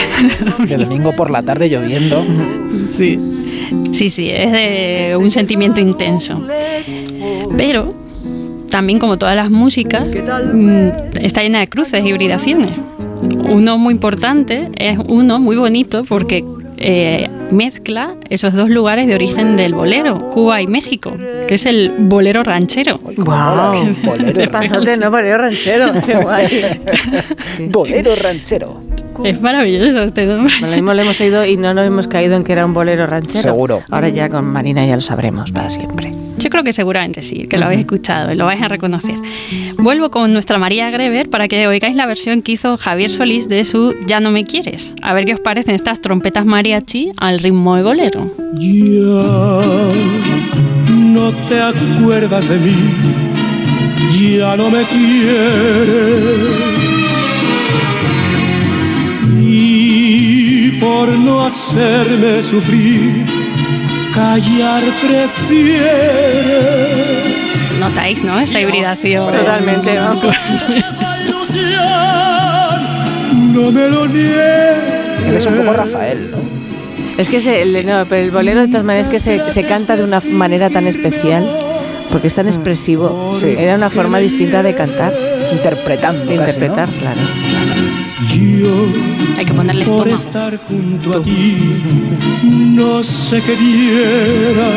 De 0.67 0.77
domingo 0.79 1.13
por 1.15 1.31
la 1.31 1.43
tarde 1.43 1.69
lloviendo. 1.69 2.25
Sí. 2.89 3.19
Sí, 3.93 4.11
sí, 4.11 4.31
es 4.31 4.53
de 4.53 5.17
un 5.19 5.31
sentimiento 5.31 5.81
intenso. 5.81 6.41
Pero 7.59 7.95
también 8.71 8.99
como 8.99 9.19
todas 9.19 9.37
las 9.37 9.51
músicas, 9.51 10.07
mm, 10.07 10.89
está 11.21 11.43
llena 11.43 11.61
de 11.61 11.69
cruces, 11.69 12.05
hibridaciones. 12.05 12.71
Uno 13.51 13.77
muy 13.79 13.93
importante 13.95 14.71
es 14.77 14.99
uno 15.09 15.39
muy 15.41 15.57
bonito 15.57 16.05
porque 16.05 16.45
eh, 16.79 17.29
mezcla 17.51 18.15
esos 18.29 18.53
dos 18.55 18.69
lugares 18.69 19.07
de 19.07 19.15
origen 19.15 19.57
del 19.57 19.75
bolero, 19.75 20.31
Cuba 20.31 20.61
y 20.63 20.67
México, 20.67 21.13
que 21.47 21.55
es 21.55 21.67
el 21.67 21.93
bolero 21.99 22.43
ranchero. 22.43 22.99
¡Wow! 23.17 23.95
Pasaste, 24.51 24.97
no, 24.97 25.11
bolero 25.11 25.39
ranchero. 25.39 25.93
Qué 26.05 26.17
guay. 26.17 26.81
Bolero 27.71 28.15
ranchero. 28.17 28.81
Es 29.25 29.41
maravilloso 29.41 30.03
este 30.03 30.27
nombre. 30.27 30.55
Lo 30.61 30.69
mismo 30.69 30.95
le 30.95 31.03
hemos 31.03 31.21
oído 31.21 31.45
y 31.45 31.57
no 31.57 31.75
nos 31.75 31.87
hemos 31.87 32.09
caído 32.09 32.37
en 32.37 32.45
que 32.45 32.53
era 32.53 32.67
un 32.67 32.75
bolero 32.75 33.07
ranchero. 33.07 33.43
Seguro. 33.43 33.83
Ahora 33.91 34.09
ya 34.09 34.29
con 34.29 34.45
Marina 34.47 34.87
ya 34.87 34.97
lo 34.97 35.03
sabremos 35.03 35.53
para 35.53 35.69
siempre. 35.69 36.13
Yo 36.39 36.51
creo 36.51 36.65
que 36.65 36.73
seguramente 36.73 37.23
sí, 37.23 37.47
que 37.49 37.57
lo 37.57 37.67
habéis 37.67 37.81
escuchado 37.81 38.31
y 38.31 38.35
lo 38.35 38.45
vais 38.45 38.61
a 38.61 38.69
reconocer. 38.69 39.15
Vuelvo 39.79 40.11
con 40.11 40.33
nuestra 40.33 40.59
María 40.59 40.91
Greber 40.91 41.31
para 41.31 41.49
que 41.49 41.67
oigáis 41.67 41.97
la 41.97 42.07
versión 42.07 42.43
que 42.43 42.53
hizo 42.53 42.77
Javier 42.77 43.11
Solís 43.11 43.49
de 43.49 43.65
su 43.65 43.95
Ya 44.07 44.21
no 44.21 44.31
me 44.31 44.45
quieres. 44.45 44.93
A 45.03 45.15
ver 45.15 45.25
qué 45.25 45.35
os 45.35 45.41
parecen 45.41 45.75
estas 45.75 46.01
trompetas 46.01 46.45
mariachi 46.45 47.13
al 47.17 47.39
ritmo 47.39 47.77
de 47.77 47.83
bolero. 47.83 48.31
Ya 48.55 49.87
no 51.17 51.33
te 51.49 51.61
acuerdas 51.61 52.49
de 52.49 52.59
mí, 52.59 52.77
ya 54.39 54.57
no 54.57 54.71
me 54.71 54.83
quieres. 54.83 56.96
Por 60.99 61.09
no 61.19 61.45
hacerme 61.45 62.43
sufrir, 62.43 63.27
callar 64.15 64.83
prefieres. 65.03 65.77
Notáis, 67.79 68.23
¿no? 68.25 68.39
Esta 68.39 68.61
hibridación. 68.61 69.31
Totalmente, 69.31 69.95
¿no? 69.95 70.15
No 73.53 73.73
me 73.73 73.89
lo 73.89 74.07
niegues. 74.07 74.37
Él 75.27 75.35
es 75.37 75.47
un 75.47 75.55
poco 75.57 75.73
Rafael, 75.73 76.31
¿no? 76.31 76.39
Es 77.19 77.29
que 77.29 77.41
se- 77.41 77.63
el, 77.63 77.87
no, 77.87 78.07
pero 78.09 78.23
el 78.23 78.31
bolero 78.31 78.61
de 78.61 78.69
todas 78.69 78.85
maneras 78.85 79.07
es 79.07 79.13
que 79.13 79.19
se, 79.19 79.51
se 79.51 79.63
canta 79.65 79.97
de 79.97 80.05
una 80.05 80.21
manera 80.21 80.69
tan 80.71 80.87
especial, 80.87 81.47
porque 82.11 82.27
es 82.29 82.35
tan 82.35 82.47
expresivo. 82.47 83.37
Sí. 83.41 83.55
Era 83.59 83.75
una 83.77 83.91
forma 83.91 84.19
distinta 84.19 84.63
de 84.63 84.75
cantar, 84.75 85.13
Interpretando. 85.53 86.25
de 86.27 86.37
casi, 86.37 86.37
¿no? 86.37 86.67
interpretar, 86.67 86.89
Hay 89.39 89.45
que 89.45 89.53
ponerle 89.55 89.85
Por 89.85 90.09
estómago. 90.09 90.15
estar 90.17 90.57
junto 90.67 91.19
a 91.19 91.23
ti, 91.23 91.57
no 92.75 93.03
sé 93.03 93.41
qué 93.41 93.57
diera. 93.57 94.71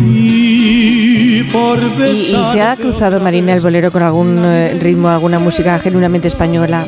Y 0.00 1.42
por 1.44 1.78
Y, 1.78 2.34
se 2.52 2.60
ha 2.60 2.76
cruzado 2.76 3.20
Marina 3.20 3.54
el 3.54 3.60
bolero 3.60 3.90
con 3.90 4.02
algún 4.02 4.38
eh, 4.44 4.78
ritmo, 4.80 5.08
alguna 5.08 5.38
música 5.38 5.78
genuinamente 5.78 6.28
española, 6.28 6.84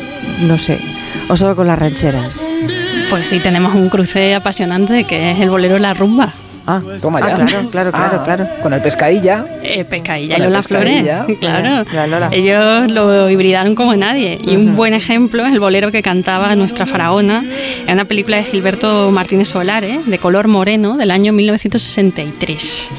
no 0.47 0.59
sé, 0.59 0.79
o 1.29 1.37
solo 1.37 1.57
con 1.57 1.67
las 1.67 1.79
rancheras. 1.79 2.41
Pues 3.11 3.29
sí, 3.29 3.39
tenemos 3.41 3.75
un 3.75 3.89
cruce 3.89 4.35
apasionante 4.35 5.05
que 5.05 5.31
es 5.33 5.41
el 5.41 5.51
bolero 5.51 5.79
La 5.79 5.95
Rumba. 5.95 6.35
Ah, 6.69 6.83
Toma 7.01 7.21
ah, 7.23 7.29
ya. 7.29 7.37
claro, 7.37 7.69
claro, 7.71 7.91
claro, 7.93 8.19
Ah, 8.21 8.25
claro. 8.25 8.49
Con 8.63 8.73
el 8.73 8.81
pescadilla. 8.81 9.47
Eh, 9.63 9.85
Pescadilla 9.85 10.37
y 10.37 10.41
Lola 10.41 10.63
Flores. 10.63 11.07
Claro. 11.39 11.89
La 11.93 12.07
Lola. 12.07 12.29
Ellos 12.33 12.91
lo 12.91 13.31
hibridaron 13.31 13.75
como 13.75 13.95
nadie. 13.95 14.39
Y 14.45 14.57
un 14.57 14.75
buen 14.75 14.93
ejemplo 14.95 15.47
es 15.47 15.53
el 15.53 15.61
bolero 15.61 15.93
que 15.93 16.03
cantaba 16.03 16.55
nuestra 16.57 16.85
faraona 16.87 17.45
en 17.87 17.93
una 17.93 18.05
película 18.05 18.39
de 18.39 18.45
Gilberto 18.45 19.11
Martínez 19.13 19.49
Solare, 19.49 20.01
de 20.05 20.19
color 20.19 20.49
moreno, 20.49 20.97
del 20.97 21.11
año 21.13 21.33
1963. 21.33 22.91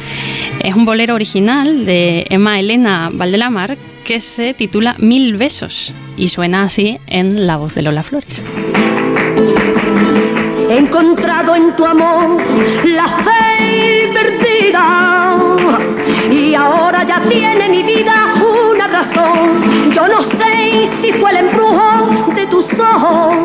Es 0.63 0.73
un 0.73 0.85
bolero 0.85 1.15
original 1.15 1.85
de 1.85 2.25
Emma 2.29 2.59
Elena 2.59 3.09
Valdelamar 3.11 3.77
que 4.03 4.21
se 4.21 4.53
titula 4.53 4.95
Mil 4.97 5.35
besos 5.35 5.93
y 6.15 6.29
suena 6.29 6.63
así 6.63 6.99
en 7.07 7.45
la 7.45 7.57
voz 7.57 7.75
de 7.75 7.81
Lola 7.81 8.03
Flores. 8.03 8.43
He 10.69 10.77
encontrado 10.79 11.55
en 11.55 11.75
tu 11.75 11.85
amor 11.85 12.37
la 12.85 13.07
fe 13.07 14.11
perdida 14.13 15.37
y 16.29 16.53
ahora 16.55 17.03
ya 17.03 17.21
tiene 17.21 17.69
mi 17.69 17.83
vida 17.83 18.33
una 18.43 18.87
razón. 18.87 19.91
Yo 19.91 20.07
no 20.07 20.21
sé 20.23 20.89
si 21.01 21.13
fue 21.13 21.31
el 21.31 21.37
embrujo 21.37 22.25
de 22.35 22.45
tus 22.47 22.65
ojos 22.79 23.35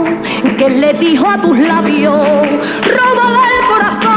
que 0.58 0.68
le 0.68 0.92
dijo 0.94 1.28
a 1.28 1.38
tus 1.40 1.56
labios, 1.58 2.16
róbale 2.96 3.38
el 3.58 3.66
corazón. 3.72 4.12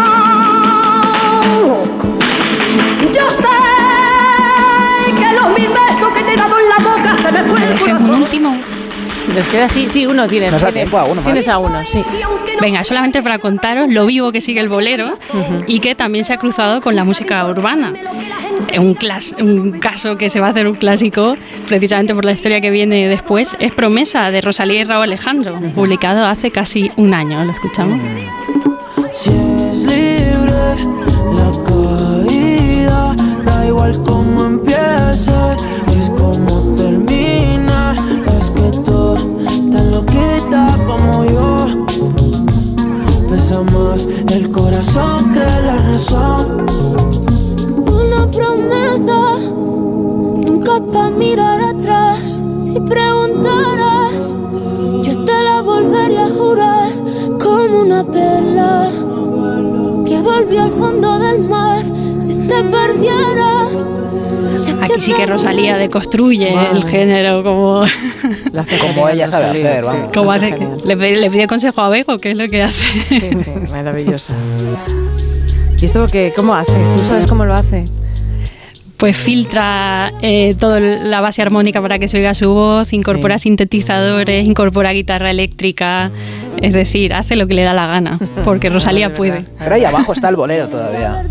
Yo 3.13 3.29
sé 3.43 3.59
que 5.19 5.27
los 5.35 5.47
mil 5.59 5.69
besos 5.69 6.09
que 6.15 6.23
te 6.23 6.33
he 6.33 6.37
dado 6.37 6.55
en 6.59 6.69
la 6.69 6.77
boca 6.89 7.15
se 7.21 7.31
me 7.31 7.43
fue 7.43 7.59
¿Me 7.59 7.65
el 7.71 7.79
corazón. 7.79 8.09
último? 8.15 8.57
¿Nos 9.33 9.49
queda 9.49 9.65
así? 9.65 9.87
Sí, 9.89 10.05
uno 10.05 10.27
tienes. 10.27 10.51
Nos 10.51 10.61
da 10.61 10.71
tienes. 10.71 10.89
tiempo 10.89 10.97
a 10.97 11.05
uno 11.05 11.21
más. 11.21 11.25
Tienes 11.25 11.47
a 11.49 11.57
uno, 11.57 11.83
sí. 11.85 12.03
Venga, 12.61 12.83
solamente 12.83 13.21
para 13.21 13.39
contaros 13.39 13.91
lo 13.91 14.05
vivo 14.05 14.31
que 14.31 14.39
sigue 14.41 14.59
el 14.61 14.69
bolero 14.69 15.17
y 15.67 15.79
que 15.79 15.95
también 15.95 16.23
se 16.23 16.33
ha 16.33 16.37
cruzado 16.37 16.81
con 16.81 16.95
la 16.95 17.03
música 17.03 17.45
urbana. 17.45 17.93
Es 18.71 18.79
un, 18.79 18.95
clas- 18.95 19.35
un 19.41 19.79
caso 19.79 20.17
que 20.17 20.29
se 20.29 20.39
va 20.39 20.47
a 20.47 20.49
hacer 20.51 20.67
un 20.67 20.75
clásico 20.75 21.35
precisamente 21.67 22.13
por 22.15 22.23
la 22.25 22.31
historia 22.31 22.61
que 22.61 22.69
viene 22.69 23.07
después. 23.07 23.55
Es 23.59 23.73
Promesa 23.73 24.31
de 24.31 24.41
Rosalía 24.41 24.81
y 24.81 24.83
Raúl 24.85 25.03
Alejandro, 25.03 25.59
publicado 25.73 26.25
hace 26.25 26.51
casi 26.51 26.91
un 26.95 27.13
año. 27.13 27.43
¿Lo 27.43 27.51
escuchamos? 27.51 27.99
Si 29.13 29.29
es 29.29 29.77
libre 29.83 30.75
la 31.33 31.51
caída, 31.65 33.15
da 33.43 33.65
igual 33.67 33.97
cómo 34.03 34.34
corazón 44.85 45.31
que 45.31 45.39
la 45.39 45.77
razón. 45.91 46.65
Una 47.87 48.29
promesa, 48.31 49.37
nunca 50.45 50.79
pa' 50.91 51.09
mirar 51.09 51.61
atrás. 51.61 52.43
Si 52.59 52.79
preguntaras, 52.79 54.33
yo 55.03 55.25
te 55.25 55.43
la 55.43 55.61
volvería 55.61 56.25
a 56.25 56.29
jurar 56.29 56.91
como 57.43 57.81
una 57.81 58.03
perla 58.03 58.91
que 60.05 60.21
volvió 60.21 60.63
al 60.63 60.71
fondo 60.71 61.19
del 61.19 61.39
mar. 61.47 61.83
Si 62.19 62.33
te 62.35 62.63
perdiera, 62.63 63.49
sé 63.49 63.54
Aquí 64.85 65.01
sí 65.01 65.13
que 65.13 65.25
Rosalía 65.25 65.77
deconstruye 65.77 66.53
el 66.71 66.83
género 66.85 67.43
como, 67.43 67.83
Como 68.81 69.09
ella 69.09 69.27
sabe 69.27 69.45
hacer, 69.65 69.83
vamos. 69.83 70.09
como 70.13 70.31
hace, 70.31 70.55
le, 70.85 70.95
pide, 70.97 71.17
le 71.17 71.29
pide 71.31 71.47
consejo 71.47 71.81
a 71.81 71.89
Bego, 71.89 72.17
que 72.19 72.31
es 72.31 72.37
lo 72.37 72.47
que 72.47 72.63
hace. 72.63 72.99
Sí, 73.09 73.19
sí, 73.43 73.51
maravillosa. 73.71 74.33
¿Y 75.81 75.85
esto 75.85 76.07
qué, 76.07 76.33
cómo 76.35 76.55
hace? 76.55 76.71
¿Tú 76.95 77.03
sabes 77.05 77.27
cómo 77.27 77.45
lo 77.45 77.53
hace? 77.53 77.85
Pues 78.97 79.17
filtra 79.17 80.13
eh, 80.21 80.55
toda 80.57 80.79
la 80.79 81.19
base 81.19 81.41
armónica 81.41 81.81
para 81.81 81.99
que 81.99 82.07
se 82.07 82.15
oiga 82.17 82.33
su 82.33 82.53
voz, 82.53 82.93
incorpora 82.93 83.37
sintetizadores, 83.37 84.45
incorpora 84.45 84.93
guitarra 84.93 85.31
eléctrica, 85.31 86.11
es 86.61 86.71
decir, 86.73 87.13
hace 87.13 87.35
lo 87.35 87.45
que 87.45 87.55
le 87.55 87.63
da 87.63 87.73
la 87.73 87.87
gana, 87.87 88.17
porque 88.45 88.69
Rosalía 88.69 89.13
puede. 89.13 89.43
Pero 89.59 89.75
ahí 89.75 89.83
abajo 89.83 90.13
está 90.13 90.29
el 90.29 90.37
bolero 90.37 90.69
todavía. 90.69 91.23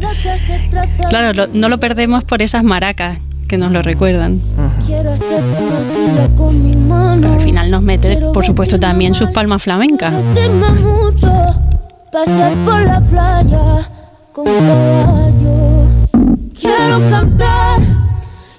Claro, 1.08 1.32
lo- 1.32 1.46
no 1.54 1.70
lo 1.70 1.80
perdemos 1.80 2.22
por 2.24 2.42
esas 2.42 2.62
maracas 2.64 3.18
que 3.46 3.58
nos 3.58 3.72
lo 3.72 3.82
recuerdan. 3.82 4.40
Quiero 4.86 5.12
hacerte 5.12 5.60
masilla 5.60 6.28
con 6.36 6.62
mi 6.62 6.76
mano. 6.76 7.32
Al 7.32 7.40
final 7.40 7.70
nos 7.70 7.82
mete, 7.82 8.18
por 8.32 8.44
supuesto, 8.44 8.78
también 8.78 9.14
sus 9.14 9.30
palmas 9.30 9.62
flamencas. 9.62 10.12
Divertirme 10.12 10.70
mucho, 10.80 11.30
pasear 12.12 12.54
por 12.64 12.80
la 12.80 13.00
playa 13.00 13.88
con 14.32 14.44
caballo. 14.44 15.86
Quiero 16.58 17.08
cantar 17.08 17.80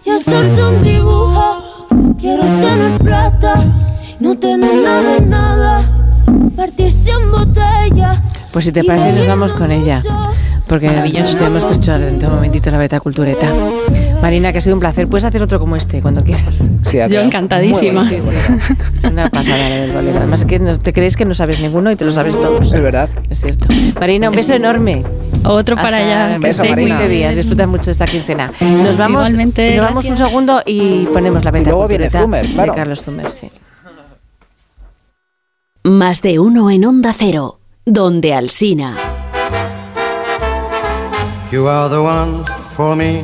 y 0.06 0.10
hacerte 0.10 0.64
un 0.64 0.84
dibujo. 0.84 1.88
Quiero 2.20 2.44
tener 2.44 3.00
plata, 3.00 3.64
no 4.20 4.38
tener 4.38 4.74
nada 4.84 5.14
de 5.16 5.22
nada. 5.22 5.82
Partirse 6.56 7.12
en 7.12 7.32
botella. 7.32 8.22
Pues 8.52 8.66
si 8.66 8.72
te 8.72 8.84
parece, 8.84 9.18
nos 9.18 9.28
vamos 9.28 9.54
con 9.54 9.72
ella. 9.72 10.02
Porque 10.68 10.90
tenemos 10.90 11.66
que 11.66 11.72
escuchar 11.74 12.00
dentro 12.00 12.30
de 12.30 12.34
un 12.34 12.36
momentito 12.36 12.72
la 12.72 12.78
beta 12.78 13.00
cultureta. 13.00 13.48
Marina, 14.22 14.52
que 14.52 14.58
ha 14.58 14.62
sido 14.62 14.76
un 14.76 14.80
placer. 14.80 15.08
Puedes 15.08 15.24
hacer 15.24 15.42
otro 15.44 15.60
como 15.60 15.76
este 15.76 16.02
cuando 16.02 16.24
quieras. 16.24 16.68
Sí, 16.84 16.98
Yo 17.10 17.22
encantadísima. 17.22 18.10
Es 18.12 19.12
una 19.12 19.30
pasada 19.30 19.70
la 19.70 19.76
del 19.76 19.92
bolero. 19.92 20.18
Además, 20.18 20.46
que 20.46 20.58
no, 20.60 20.78
te 20.80 20.94
crees 20.94 21.16
que 21.16 21.26
no 21.26 21.36
sabes 21.36 21.60
ninguno 21.60 21.92
y 21.92 21.96
te 21.96 22.06
lo 22.06 22.12
sabes 22.12 22.36
todos. 22.40 22.74
Es 22.74 22.82
verdad. 22.82 23.10
Es 23.30 23.42
cierto. 23.42 23.68
Marina, 24.00 24.30
un 24.30 24.36
beso 24.36 24.54
enorme. 24.54 25.04
Otro 25.44 25.76
para 25.76 25.98
Hasta 25.98 26.26
allá. 26.26 26.34
que 26.40 26.48
beso, 26.48 26.64
estéis 26.64 26.76
muy 26.76 26.86
15 26.86 26.94
Marina. 27.04 27.14
días. 27.16 27.36
Disfruta 27.36 27.68
mucho 27.68 27.86
de 27.86 27.92
esta 27.92 28.06
quincena. 28.06 28.52
Nos 28.62 28.98
vamos, 28.98 29.28
Igualmente, 29.28 29.76
nos 29.78 29.86
vamos 29.86 30.06
un 30.06 30.18
segundo 30.18 30.62
y 30.66 31.06
ponemos 31.08 31.44
la 31.46 31.58
Y 31.60 31.64
luego 31.66 31.88
viene 31.88 32.10
Zumer, 32.10 32.46
claro. 32.48 32.72
de 32.72 32.78
Carlos 32.78 33.02
Zumer. 33.04 33.32
Sí. 33.32 33.50
Más 35.84 36.22
de 36.24 36.40
uno 36.40 36.72
en 36.72 36.84
Onda 36.86 37.14
Cero, 37.16 37.60
donde 37.86 38.34
Alsina. 38.34 38.96
You 41.52 41.68
are 41.68 41.90
the 41.90 41.98
one 42.02 42.44
for 42.76 42.96
me, 42.96 43.24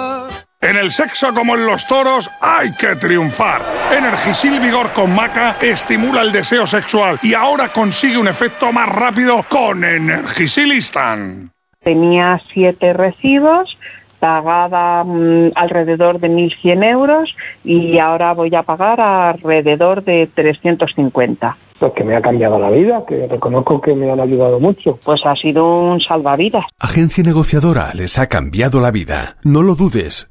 En 0.63 0.77
el 0.77 0.91
sexo 0.91 1.33
como 1.33 1.55
en 1.55 1.65
los 1.65 1.87
toros 1.87 2.29
hay 2.39 2.71
que 2.73 2.95
triunfar. 2.95 3.63
Energisil 3.97 4.59
Vigor 4.59 4.91
con 4.93 5.15
Maca 5.15 5.55
estimula 5.59 6.21
el 6.21 6.31
deseo 6.31 6.67
sexual 6.67 7.17
y 7.23 7.33
ahora 7.33 7.69
consigue 7.69 8.19
un 8.19 8.27
efecto 8.27 8.71
más 8.71 8.87
rápido 8.87 9.43
con 9.49 9.83
Energisil 9.83 10.71
Instant. 10.71 11.51
Tenía 11.83 12.39
siete 12.53 12.93
recibos, 12.93 13.75
pagaba 14.19 15.03
mm, 15.03 15.53
alrededor 15.55 16.19
de 16.19 16.29
1.100 16.29 16.83
euros 16.83 17.35
y 17.63 17.97
ahora 17.97 18.33
voy 18.33 18.53
a 18.53 18.61
pagar 18.61 19.01
alrededor 19.01 20.03
de 20.03 20.29
350. 20.31 21.57
Pues 21.79 21.93
que 21.93 22.03
me 22.03 22.15
ha 22.15 22.21
cambiado 22.21 22.59
la 22.59 22.69
vida, 22.69 23.03
que 23.07 23.25
reconozco 23.25 23.81
que 23.81 23.95
me 23.95 24.11
han 24.11 24.19
ayudado 24.19 24.59
mucho. 24.59 24.99
Pues 25.03 25.25
ha 25.25 25.35
sido 25.35 25.79
un 25.79 25.99
salvavidas. 25.99 26.65
Agencia 26.77 27.23
negociadora 27.23 27.89
les 27.95 28.19
ha 28.19 28.27
cambiado 28.27 28.79
la 28.79 28.91
vida. 28.91 29.37
No 29.43 29.63
lo 29.63 29.73
dudes. 29.73 30.30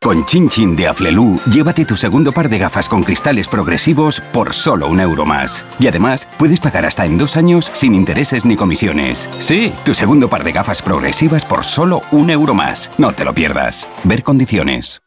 Con 0.00 0.24
Chin 0.24 0.48
Chin 0.48 0.76
de 0.76 0.86
Aflelu, 0.86 1.40
llévate 1.50 1.84
tu 1.84 1.96
segundo 1.96 2.30
par 2.32 2.48
de 2.48 2.56
gafas 2.58 2.88
con 2.88 3.02
cristales 3.02 3.48
progresivos 3.48 4.22
por 4.32 4.54
solo 4.54 4.86
un 4.88 5.00
euro 5.00 5.26
más. 5.26 5.66
Y 5.80 5.88
además, 5.88 6.28
puedes 6.38 6.60
pagar 6.60 6.86
hasta 6.86 7.04
en 7.04 7.18
dos 7.18 7.36
años 7.36 7.68
sin 7.74 7.94
intereses 7.94 8.44
ni 8.44 8.56
comisiones. 8.56 9.28
Sí, 9.40 9.72
tu 9.84 9.94
segundo 9.94 10.30
par 10.30 10.44
de 10.44 10.52
gafas 10.52 10.82
progresivas 10.82 11.44
por 11.44 11.64
solo 11.64 12.02
un 12.12 12.30
euro 12.30 12.54
más. 12.54 12.92
No 12.96 13.12
te 13.12 13.24
lo 13.24 13.34
pierdas. 13.34 13.88
Ver 14.04 14.22
condiciones. 14.22 15.02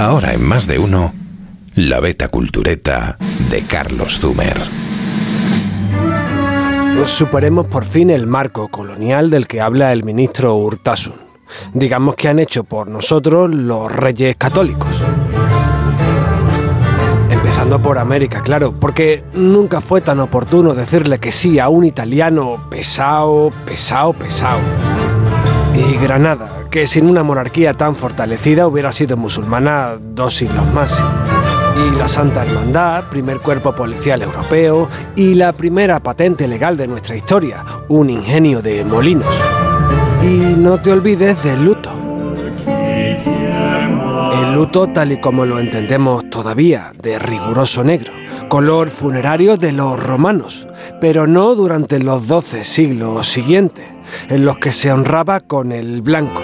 Ahora 0.00 0.32
en 0.32 0.42
más 0.42 0.66
de 0.66 0.80
uno, 0.80 1.14
la 1.74 2.00
beta 2.00 2.28
cultureta 2.28 3.18
de 3.50 3.62
Carlos 3.62 4.18
Zumer. 4.18 4.58
Superemos 7.04 7.68
por 7.68 7.84
fin 7.84 8.10
el 8.10 8.26
marco 8.26 8.68
colonial 8.68 9.30
del 9.30 9.46
que 9.46 9.60
habla 9.60 9.92
el 9.92 10.02
ministro 10.02 10.56
Urtasun. 10.56 11.27
Digamos 11.72 12.14
que 12.14 12.28
han 12.28 12.38
hecho 12.38 12.64
por 12.64 12.88
nosotros 12.88 13.54
los 13.54 13.90
reyes 13.90 14.36
católicos. 14.36 15.02
Empezando 17.30 17.78
por 17.80 17.98
América, 17.98 18.42
claro, 18.42 18.72
porque 18.72 19.24
nunca 19.34 19.80
fue 19.80 20.00
tan 20.00 20.20
oportuno 20.20 20.74
decirle 20.74 21.18
que 21.18 21.32
sí 21.32 21.58
a 21.58 21.68
un 21.68 21.84
italiano 21.84 22.56
pesado, 22.70 23.50
pesado, 23.64 24.12
pesado. 24.12 24.60
Y 25.76 25.96
Granada, 25.98 26.50
que 26.70 26.86
sin 26.86 27.08
una 27.08 27.22
monarquía 27.22 27.74
tan 27.74 27.94
fortalecida 27.94 28.66
hubiera 28.66 28.92
sido 28.92 29.16
musulmana 29.16 29.98
dos 30.00 30.34
siglos 30.34 30.66
más. 30.72 31.00
Y 31.76 31.96
la 31.96 32.08
Santa 32.08 32.44
Hermandad, 32.44 33.04
primer 33.10 33.38
cuerpo 33.38 33.74
policial 33.74 34.22
europeo, 34.22 34.88
y 35.14 35.34
la 35.34 35.52
primera 35.52 36.00
patente 36.00 36.48
legal 36.48 36.76
de 36.76 36.88
nuestra 36.88 37.14
historia, 37.14 37.64
un 37.88 38.10
ingenio 38.10 38.60
de 38.62 38.84
molinos. 38.84 39.34
Y 40.22 40.56
no 40.56 40.80
te 40.80 40.92
olvides 40.92 41.42
del 41.42 41.64
luto. 41.64 41.90
El 44.42 44.54
luto 44.54 44.86
tal 44.88 45.12
y 45.12 45.20
como 45.20 45.46
lo 45.46 45.58
entendemos 45.60 46.28
todavía, 46.30 46.92
de 47.02 47.18
riguroso 47.18 47.84
negro, 47.84 48.12
color 48.48 48.88
funerario 48.90 49.56
de 49.56 49.72
los 49.72 50.02
romanos, 50.02 50.66
pero 51.00 51.26
no 51.26 51.54
durante 51.54 51.98
los 51.98 52.26
doce 52.26 52.64
siglos 52.64 53.26
siguientes, 53.26 53.86
en 54.28 54.44
los 54.44 54.58
que 54.58 54.72
se 54.72 54.92
honraba 54.92 55.40
con 55.40 55.72
el 55.72 56.02
blanco. 56.02 56.42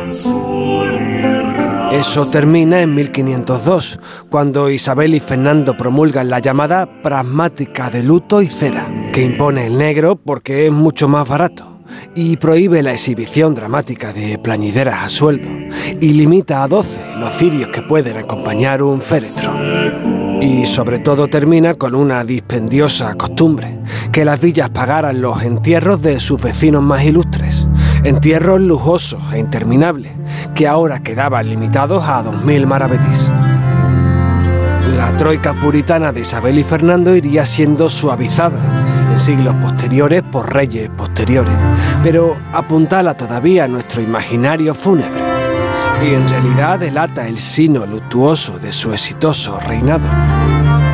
Eso 1.92 2.26
termina 2.30 2.80
en 2.80 2.94
1502, 2.94 4.00
cuando 4.30 4.70
Isabel 4.70 5.14
y 5.14 5.20
Fernando 5.20 5.76
promulgan 5.76 6.28
la 6.28 6.40
llamada 6.40 7.02
pragmática 7.02 7.90
de 7.90 8.02
luto 8.02 8.42
y 8.42 8.46
cera, 8.46 8.86
que 9.12 9.22
impone 9.22 9.66
el 9.66 9.78
negro 9.78 10.16
porque 10.16 10.66
es 10.66 10.72
mucho 10.72 11.06
más 11.08 11.28
barato 11.28 11.73
y 12.14 12.36
prohíbe 12.36 12.82
la 12.82 12.92
exhibición 12.92 13.54
dramática 13.54 14.12
de 14.12 14.38
plañideras 14.38 15.02
a 15.02 15.08
sueldo 15.08 15.48
y 16.00 16.08
limita 16.08 16.62
a 16.62 16.68
12 16.68 17.16
los 17.18 17.32
cirios 17.32 17.70
que 17.70 17.82
pueden 17.82 18.16
acompañar 18.16 18.82
un 18.82 19.00
féretro. 19.00 19.52
Y 20.40 20.66
sobre 20.66 20.98
todo 20.98 21.26
termina 21.26 21.74
con 21.74 21.94
una 21.94 22.24
dispendiosa 22.24 23.14
costumbre, 23.14 23.78
que 24.12 24.24
las 24.24 24.40
villas 24.40 24.70
pagaran 24.70 25.20
los 25.20 25.42
entierros 25.42 26.02
de 26.02 26.20
sus 26.20 26.42
vecinos 26.42 26.82
más 26.82 27.04
ilustres, 27.04 27.66
entierros 28.02 28.60
lujosos 28.60 29.22
e 29.32 29.38
interminables, 29.38 30.12
que 30.54 30.68
ahora 30.68 31.02
quedaban 31.02 31.48
limitados 31.48 32.04
a 32.04 32.22
2.000 32.24 32.66
maravedís. 32.66 33.30
La 34.96 35.16
troika 35.16 35.54
puritana 35.54 36.12
de 36.12 36.20
Isabel 36.20 36.58
y 36.58 36.64
Fernando 36.64 37.16
iría 37.16 37.46
siendo 37.46 37.88
suavizada 37.88 38.83
en 39.14 39.20
siglos 39.20 39.54
posteriores 39.62 40.22
por 40.24 40.52
reyes 40.52 40.90
posteriores, 40.90 41.52
pero 42.02 42.36
apuntala 42.52 43.16
todavía 43.16 43.64
a 43.64 43.68
nuestro 43.68 44.02
imaginario 44.02 44.74
fúnebre. 44.74 45.22
Y 46.02 46.14
en 46.14 46.28
realidad 46.28 46.80
delata 46.80 47.28
el 47.28 47.38
sino 47.38 47.86
luctuoso 47.86 48.58
de 48.58 48.72
su 48.72 48.92
exitoso 48.92 49.60
reinado, 49.60 50.04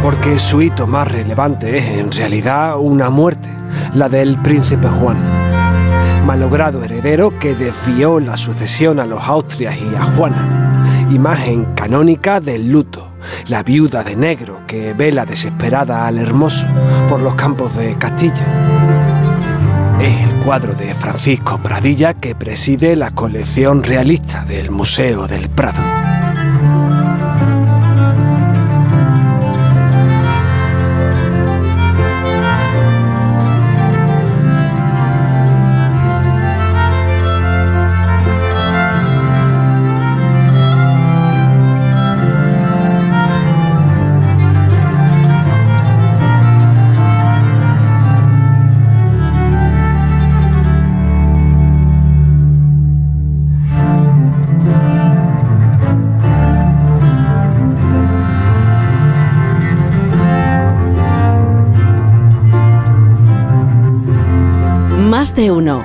porque 0.02 0.38
su 0.38 0.60
hito 0.60 0.86
más 0.86 1.10
relevante 1.10 1.78
es 1.78 1.98
en 1.98 2.12
realidad 2.12 2.78
una 2.78 3.08
muerte, 3.08 3.48
la 3.94 4.10
del 4.10 4.36
príncipe 4.36 4.86
Juan, 4.86 5.16
malogrado 6.26 6.84
heredero 6.84 7.32
que 7.38 7.54
desvió 7.54 8.20
la 8.20 8.36
sucesión 8.36 9.00
a 9.00 9.06
los 9.06 9.22
Austrias 9.24 9.76
y 9.78 9.94
a 9.94 10.02
Juana, 10.02 10.69
imagen 11.10 11.66
canónica 11.74 12.40
del 12.40 12.70
luto 12.70 13.10
la 13.48 13.62
viuda 13.62 14.02
de 14.02 14.16
negro 14.16 14.62
que 14.66 14.92
vela 14.94 15.26
desesperada 15.26 16.06
al 16.06 16.18
hermoso 16.18 16.66
por 17.08 17.20
los 17.20 17.34
campos 17.34 17.76
de 17.76 17.96
Castilla. 17.96 18.46
Es 20.00 20.20
el 20.22 20.34
cuadro 20.44 20.74
de 20.74 20.94
Francisco 20.94 21.58
Pradilla 21.58 22.14
que 22.14 22.34
preside 22.34 22.96
la 22.96 23.10
colección 23.10 23.82
realista 23.82 24.44
del 24.44 24.70
Museo 24.70 25.26
del 25.26 25.48
Prado. 25.50 26.09
Más 65.20 65.36
de 65.36 65.50
uno. 65.50 65.84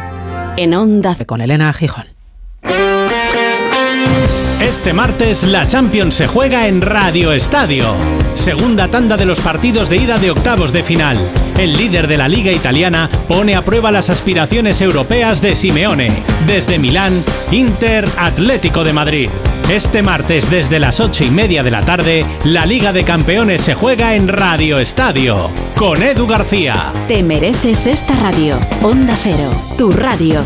En 0.55 0.73
Onda 0.73 1.13
con 1.25 1.41
Elena 1.41 1.73
Gijón. 1.73 2.05
Este 4.61 4.93
martes 4.93 5.43
la 5.43 5.67
Champions 5.67 6.15
se 6.15 6.27
juega 6.27 6.69
en 6.69 6.81
Radio 6.81 7.33
Estadio. 7.33 7.95
Segunda 8.35 8.87
tanda 8.87 9.17
de 9.17 9.25
los 9.25 9.41
partidos 9.41 9.89
de 9.89 9.97
ida 9.97 10.19
de 10.19 10.31
octavos 10.31 10.71
de 10.71 10.85
final. 10.85 11.17
El 11.57 11.73
líder 11.73 12.07
de 12.07 12.15
la 12.15 12.29
liga 12.29 12.53
italiana 12.53 13.09
pone 13.27 13.57
a 13.57 13.65
prueba 13.65 13.91
las 13.91 14.09
aspiraciones 14.09 14.79
europeas 14.79 15.41
de 15.41 15.57
Simeone. 15.57 16.13
Desde 16.47 16.79
Milán, 16.79 17.21
Inter 17.51 18.07
Atlético 18.17 18.85
de 18.85 18.93
Madrid. 18.93 19.29
Este 19.69 20.03
martes 20.03 20.51
desde 20.51 20.79
las 20.79 20.99
8 20.99 21.23
y 21.23 21.31
media 21.31 21.63
de 21.63 21.71
la 21.71 21.83
tarde, 21.83 22.23
la 22.43 22.67
Liga 22.67 22.93
de 22.93 23.03
Campeones 23.03 23.61
se 23.61 23.73
juega 23.73 24.13
en 24.13 24.27
Radio 24.27 24.77
Estadio, 24.77 25.49
con 25.75 26.03
Edu 26.03 26.27
García. 26.27 26.93
Te 27.07 27.23
mereces 27.23 27.87
esta 27.87 28.15
radio. 28.17 28.59
Onda 28.83 29.17
Cero, 29.23 29.49
tu 29.75 29.91
radio. 29.91 30.45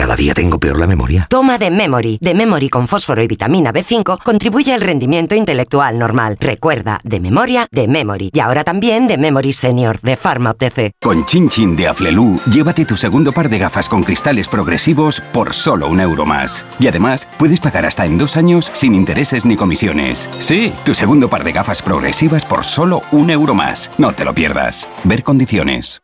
Cada 0.00 0.16
día 0.16 0.32
tengo 0.32 0.58
peor 0.58 0.78
la 0.78 0.86
memoria. 0.86 1.26
Toma 1.28 1.58
de 1.58 1.70
Memory. 1.70 2.16
De 2.22 2.32
Memory 2.32 2.70
con 2.70 2.88
fósforo 2.88 3.22
y 3.22 3.26
vitamina 3.26 3.70
B5 3.70 4.22
contribuye 4.24 4.72
al 4.72 4.80
rendimiento 4.80 5.34
intelectual 5.34 5.98
normal. 5.98 6.38
Recuerda, 6.40 7.00
de 7.04 7.20
memoria, 7.20 7.66
de 7.70 7.86
Memory. 7.86 8.30
Y 8.32 8.40
ahora 8.40 8.64
también 8.64 9.06
de 9.06 9.18
Memory 9.18 9.52
Senior, 9.52 10.00
de 10.00 10.16
Pharma 10.16 10.52
OTC. 10.52 10.92
Con 11.02 11.26
Chin 11.26 11.50
Chin 11.50 11.76
de 11.76 11.86
Aflelu, 11.86 12.40
llévate 12.50 12.86
tu 12.86 12.96
segundo 12.96 13.32
par 13.32 13.50
de 13.50 13.58
gafas 13.58 13.90
con 13.90 14.02
cristales 14.02 14.48
progresivos 14.48 15.20
por 15.34 15.52
solo 15.52 15.86
un 15.88 16.00
euro 16.00 16.24
más. 16.24 16.64
Y 16.78 16.86
además, 16.86 17.28
puedes 17.38 17.60
pagar 17.60 17.84
hasta 17.84 18.06
en 18.06 18.16
dos 18.16 18.38
años 18.38 18.70
sin 18.72 18.94
intereses 18.94 19.44
ni 19.44 19.54
comisiones. 19.54 20.30
Sí, 20.38 20.72
tu 20.82 20.94
segundo 20.94 21.28
par 21.28 21.44
de 21.44 21.52
gafas 21.52 21.82
progresivas 21.82 22.46
por 22.46 22.64
solo 22.64 23.02
un 23.12 23.28
euro 23.28 23.54
más. 23.54 23.90
No 23.98 24.12
te 24.12 24.24
lo 24.24 24.34
pierdas. 24.34 24.88
Ver 25.04 25.22
condiciones. 25.22 26.00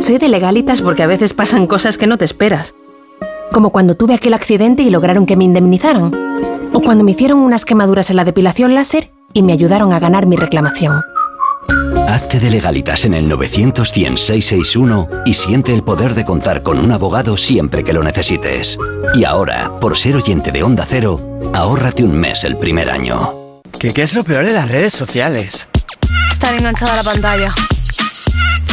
Soy 0.00 0.18
de 0.18 0.28
legalitas 0.28 0.82
porque 0.82 1.04
a 1.04 1.06
veces 1.06 1.32
pasan 1.32 1.68
cosas 1.68 1.96
que 1.96 2.08
no 2.08 2.18
te 2.18 2.24
esperas. 2.24 2.74
Como 3.52 3.70
cuando 3.70 3.96
tuve 3.96 4.14
aquel 4.14 4.34
accidente 4.34 4.82
y 4.82 4.90
lograron 4.90 5.26
que 5.26 5.36
me 5.36 5.44
indemnizaran. 5.44 6.12
O 6.72 6.80
cuando 6.80 7.04
me 7.04 7.12
hicieron 7.12 7.38
unas 7.38 7.64
quemaduras 7.64 8.10
en 8.10 8.16
la 8.16 8.24
depilación 8.24 8.74
láser 8.74 9.12
y 9.32 9.42
me 9.42 9.52
ayudaron 9.52 9.92
a 9.92 10.00
ganar 10.00 10.26
mi 10.26 10.36
reclamación. 10.36 11.02
Hazte 12.08 12.38
de 12.38 12.50
legalitas 12.50 13.04
en 13.04 13.14
el 13.14 13.28
900 13.28 13.88
661 13.88 15.08
y 15.24 15.34
siente 15.34 15.72
el 15.72 15.82
poder 15.82 16.14
de 16.14 16.24
contar 16.24 16.62
con 16.62 16.78
un 16.78 16.92
abogado 16.92 17.36
siempre 17.36 17.82
que 17.82 17.92
lo 17.92 18.02
necesites. 18.02 18.78
Y 19.14 19.24
ahora, 19.24 19.70
por 19.80 19.96
ser 19.96 20.16
oyente 20.16 20.52
de 20.52 20.62
Onda 20.62 20.86
Cero, 20.88 21.20
ahórrate 21.54 22.04
un 22.04 22.16
mes 22.16 22.44
el 22.44 22.56
primer 22.56 22.90
año. 22.90 23.60
¿Qué, 23.78 23.92
qué 23.92 24.02
es 24.02 24.14
lo 24.14 24.24
peor 24.24 24.44
de 24.44 24.52
las 24.52 24.68
redes 24.68 24.92
sociales? 24.92 25.68
Estar 26.30 26.54
enganchada 26.54 26.94
a 26.94 26.96
la 26.96 27.02
pantalla. 27.02 27.54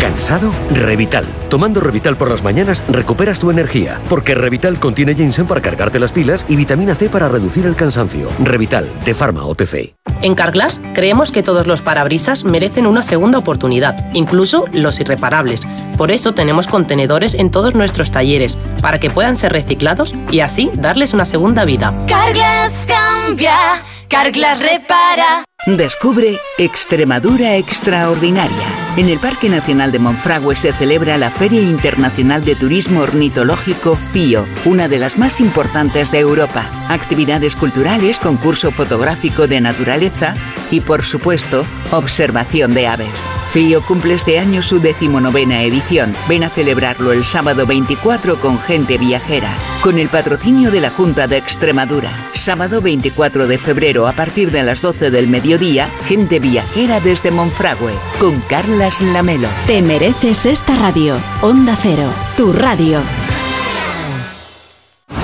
¿Cansado? 0.00 0.52
Revital. 0.70 1.24
Tomando 1.48 1.80
Revital 1.80 2.16
por 2.16 2.30
las 2.30 2.42
mañanas 2.42 2.82
recuperas 2.88 3.40
tu 3.40 3.50
energía, 3.50 4.00
porque 4.08 4.34
Revital 4.34 4.78
contiene 4.78 5.14
ginseng 5.14 5.46
para 5.46 5.62
cargarte 5.62 5.98
las 5.98 6.12
pilas 6.12 6.44
y 6.48 6.56
vitamina 6.56 6.94
C 6.94 7.08
para 7.08 7.28
reducir 7.28 7.66
el 7.66 7.76
cansancio. 7.76 8.28
Revital, 8.38 8.88
de 9.04 9.14
Pharma 9.14 9.44
OTC. 9.44 9.94
En 10.22 10.34
Carglass 10.34 10.80
creemos 10.94 11.32
que 11.32 11.42
todos 11.42 11.66
los 11.66 11.82
parabrisas 11.82 12.44
merecen 12.44 12.86
una 12.86 13.02
segunda 13.02 13.38
oportunidad, 13.38 14.10
incluso 14.12 14.66
los 14.72 15.00
irreparables. 15.00 15.62
Por 15.96 16.10
eso 16.10 16.34
tenemos 16.34 16.66
contenedores 16.66 17.34
en 17.34 17.50
todos 17.50 17.74
nuestros 17.74 18.10
talleres, 18.10 18.58
para 18.82 19.00
que 19.00 19.10
puedan 19.10 19.36
ser 19.36 19.52
reciclados 19.52 20.14
y 20.30 20.40
así 20.40 20.70
darles 20.74 21.14
una 21.14 21.24
segunda 21.24 21.64
vida. 21.64 21.94
Carglass 22.06 22.86
cambia, 22.86 23.82
Carglass 24.08 24.58
repara. 24.58 25.44
Descubre 25.64 26.38
Extremadura 26.58 27.56
Extraordinaria. 27.56 28.66
En 28.96 29.08
el 29.08 29.18
Parque 29.18 29.48
Nacional 29.48 29.90
de 29.90 29.98
Monfragüe 29.98 30.54
se 30.54 30.72
celebra 30.72 31.18
la 31.18 31.30
Feria 31.30 31.60
Internacional 31.60 32.44
de 32.44 32.54
Turismo 32.54 33.00
Ornitológico 33.00 33.96
FIO, 33.96 34.46
una 34.64 34.86
de 34.86 34.98
las 34.98 35.18
más 35.18 35.40
importantes 35.40 36.12
de 36.12 36.20
Europa. 36.20 36.70
Actividades 36.88 37.56
culturales, 37.56 38.20
concurso 38.20 38.70
fotográfico 38.70 39.48
de 39.48 39.60
naturaleza 39.60 40.34
y, 40.70 40.82
por 40.82 41.02
supuesto, 41.02 41.66
observación 41.90 42.72
de 42.72 42.86
aves. 42.86 43.24
FIO 43.52 43.80
cumple 43.80 44.14
este 44.14 44.38
año 44.38 44.60
su 44.60 44.80
decimonovena 44.80 45.62
edición. 45.62 46.14
Ven 46.28 46.44
a 46.44 46.50
celebrarlo 46.50 47.12
el 47.12 47.24
sábado 47.24 47.66
24 47.66 48.36
con 48.36 48.58
gente 48.58 48.98
viajera, 48.98 49.50
con 49.82 49.98
el 49.98 50.08
patrocinio 50.08 50.70
de 50.70 50.80
la 50.80 50.90
Junta 50.90 51.26
de 51.26 51.38
Extremadura. 51.38 52.12
Sábado 52.34 52.82
24 52.82 53.46
de 53.46 53.56
febrero 53.56 54.06
a 54.08 54.12
partir 54.12 54.50
de 54.50 54.62
las 54.62 54.82
12 54.82 55.10
del 55.10 55.26
mediodía, 55.56 55.88
gente 56.06 56.38
viajera 56.38 57.00
desde 57.00 57.30
Monfragüe, 57.30 57.92
con 58.20 58.40
Carlas 58.42 59.00
Lamelo. 59.00 59.48
Te 59.66 59.80
mereces 59.80 60.44
esta 60.44 60.76
radio. 60.76 61.16
Onda 61.40 61.74
Cero, 61.80 62.10
tu 62.36 62.52
radio. 62.52 63.00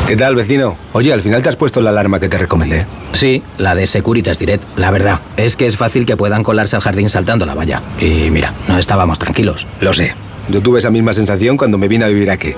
¿Qué 0.06 0.16
tal, 0.16 0.34
vecino? 0.34 0.76
Oye, 0.94 1.12
al 1.12 1.20
final 1.20 1.42
te 1.42 1.50
has 1.50 1.56
puesto 1.56 1.82
la 1.82 1.90
alarma 1.90 2.18
que 2.18 2.30
te 2.30 2.38
recomendé. 2.38 2.86
Sí, 3.12 3.42
la 3.58 3.74
de 3.74 3.86
Securitas 3.86 4.38
Direct. 4.38 4.64
La 4.78 4.90
verdad, 4.90 5.20
es 5.36 5.54
que 5.54 5.66
es 5.66 5.76
fácil 5.76 6.06
que 6.06 6.16
puedan 6.16 6.42
colarse 6.42 6.76
al 6.76 6.82
jardín 6.82 7.10
saltando 7.10 7.44
la 7.44 7.54
valla. 7.54 7.82
Y 8.00 8.30
mira, 8.30 8.54
no 8.68 8.78
estábamos 8.78 9.18
tranquilos. 9.18 9.66
Lo 9.80 9.92
sé. 9.92 10.14
Yo 10.48 10.62
tuve 10.62 10.78
esa 10.78 10.90
misma 10.90 11.12
sensación 11.12 11.58
cuando 11.58 11.76
me 11.76 11.88
vine 11.88 12.06
a 12.06 12.08
vivir 12.08 12.30
aquí. 12.30 12.54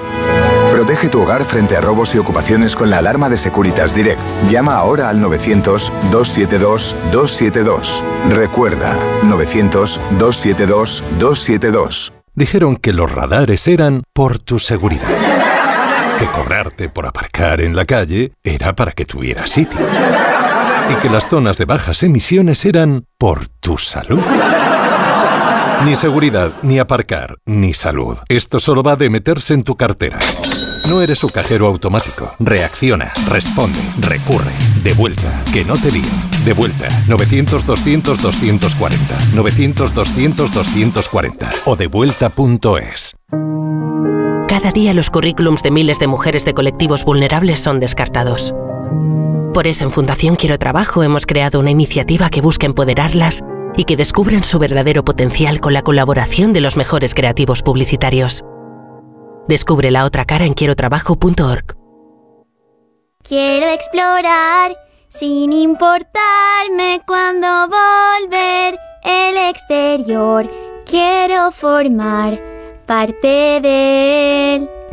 Protege 0.84 1.08
tu 1.08 1.22
hogar 1.22 1.46
frente 1.46 1.78
a 1.78 1.80
robos 1.80 2.14
y 2.14 2.18
ocupaciones 2.18 2.76
con 2.76 2.90
la 2.90 2.98
alarma 2.98 3.30
de 3.30 3.38
Securitas 3.38 3.94
Direct. 3.94 4.20
Llama 4.50 4.74
ahora 4.74 5.08
al 5.08 5.18
900-272-272. 5.22 8.02
Recuerda, 8.28 8.94
900-272-272. 9.22 12.12
Dijeron 12.34 12.76
que 12.76 12.92
los 12.92 13.10
radares 13.10 13.66
eran 13.66 14.02
por 14.12 14.38
tu 14.38 14.58
seguridad. 14.58 15.08
Que 16.18 16.26
cobrarte 16.26 16.90
por 16.90 17.06
aparcar 17.06 17.62
en 17.62 17.74
la 17.74 17.86
calle 17.86 18.34
era 18.42 18.76
para 18.76 18.92
que 18.92 19.06
tuvieras 19.06 19.48
sitio. 19.48 19.80
Y 19.80 20.94
que 21.00 21.08
las 21.08 21.30
zonas 21.30 21.56
de 21.56 21.64
bajas 21.64 22.02
emisiones 22.02 22.62
eran 22.66 23.06
por 23.16 23.48
tu 23.48 23.78
salud. 23.78 24.20
Ni 25.86 25.96
seguridad, 25.96 26.52
ni 26.62 26.78
aparcar, 26.78 27.38
ni 27.46 27.72
salud. 27.72 28.18
Esto 28.28 28.58
solo 28.58 28.82
va 28.82 28.96
de 28.96 29.08
meterse 29.08 29.54
en 29.54 29.62
tu 29.62 29.76
cartera. 29.76 30.18
No 30.88 31.00
eres 31.00 31.18
su 31.18 31.28
cajero 31.30 31.66
automático. 31.66 32.34
Reacciona, 32.38 33.10
responde, 33.26 33.80
recurre. 34.00 34.52
De 34.82 34.92
vuelta, 34.92 35.42
que 35.50 35.64
no 35.64 35.78
te 35.78 35.90
lío. 35.90 36.04
De 36.44 36.52
vuelta, 36.52 36.88
900-200-240. 37.06 38.98
900-200-240. 39.34 41.48
O 41.64 41.76
devuelta.es. 41.76 43.16
Cada 44.46 44.72
día 44.72 44.92
los 44.92 45.08
currículums 45.08 45.62
de 45.62 45.70
miles 45.70 45.98
de 45.98 46.06
mujeres 46.06 46.44
de 46.44 46.52
colectivos 46.52 47.02
vulnerables 47.04 47.60
son 47.60 47.80
descartados. 47.80 48.54
Por 49.54 49.66
eso 49.66 49.84
en 49.84 49.90
Fundación 49.90 50.36
Quiero 50.36 50.58
Trabajo 50.58 51.02
hemos 51.02 51.24
creado 51.24 51.60
una 51.60 51.70
iniciativa 51.70 52.28
que 52.28 52.42
busca 52.42 52.66
empoderarlas 52.66 53.40
y 53.74 53.84
que 53.84 53.96
descubran 53.96 54.44
su 54.44 54.58
verdadero 54.58 55.02
potencial 55.02 55.60
con 55.60 55.72
la 55.72 55.80
colaboración 55.80 56.52
de 56.52 56.60
los 56.60 56.76
mejores 56.76 57.14
creativos 57.14 57.62
publicitarios. 57.62 58.44
Descubre 59.48 59.90
la 59.90 60.04
otra 60.04 60.24
cara 60.24 60.44
en 60.44 60.54
quierotrabajo.org. 60.54 61.76
Quiero 63.22 63.66
explorar 63.68 64.76
sin 65.08 65.52
importarme 65.52 67.00
cuando 67.06 67.46
volver 67.68 68.78
el 69.02 69.36
exterior. 69.48 70.50
Quiero 70.86 71.50
formar 71.52 72.40
parte 72.86 73.60
de 73.60 74.54
él. 74.56 74.70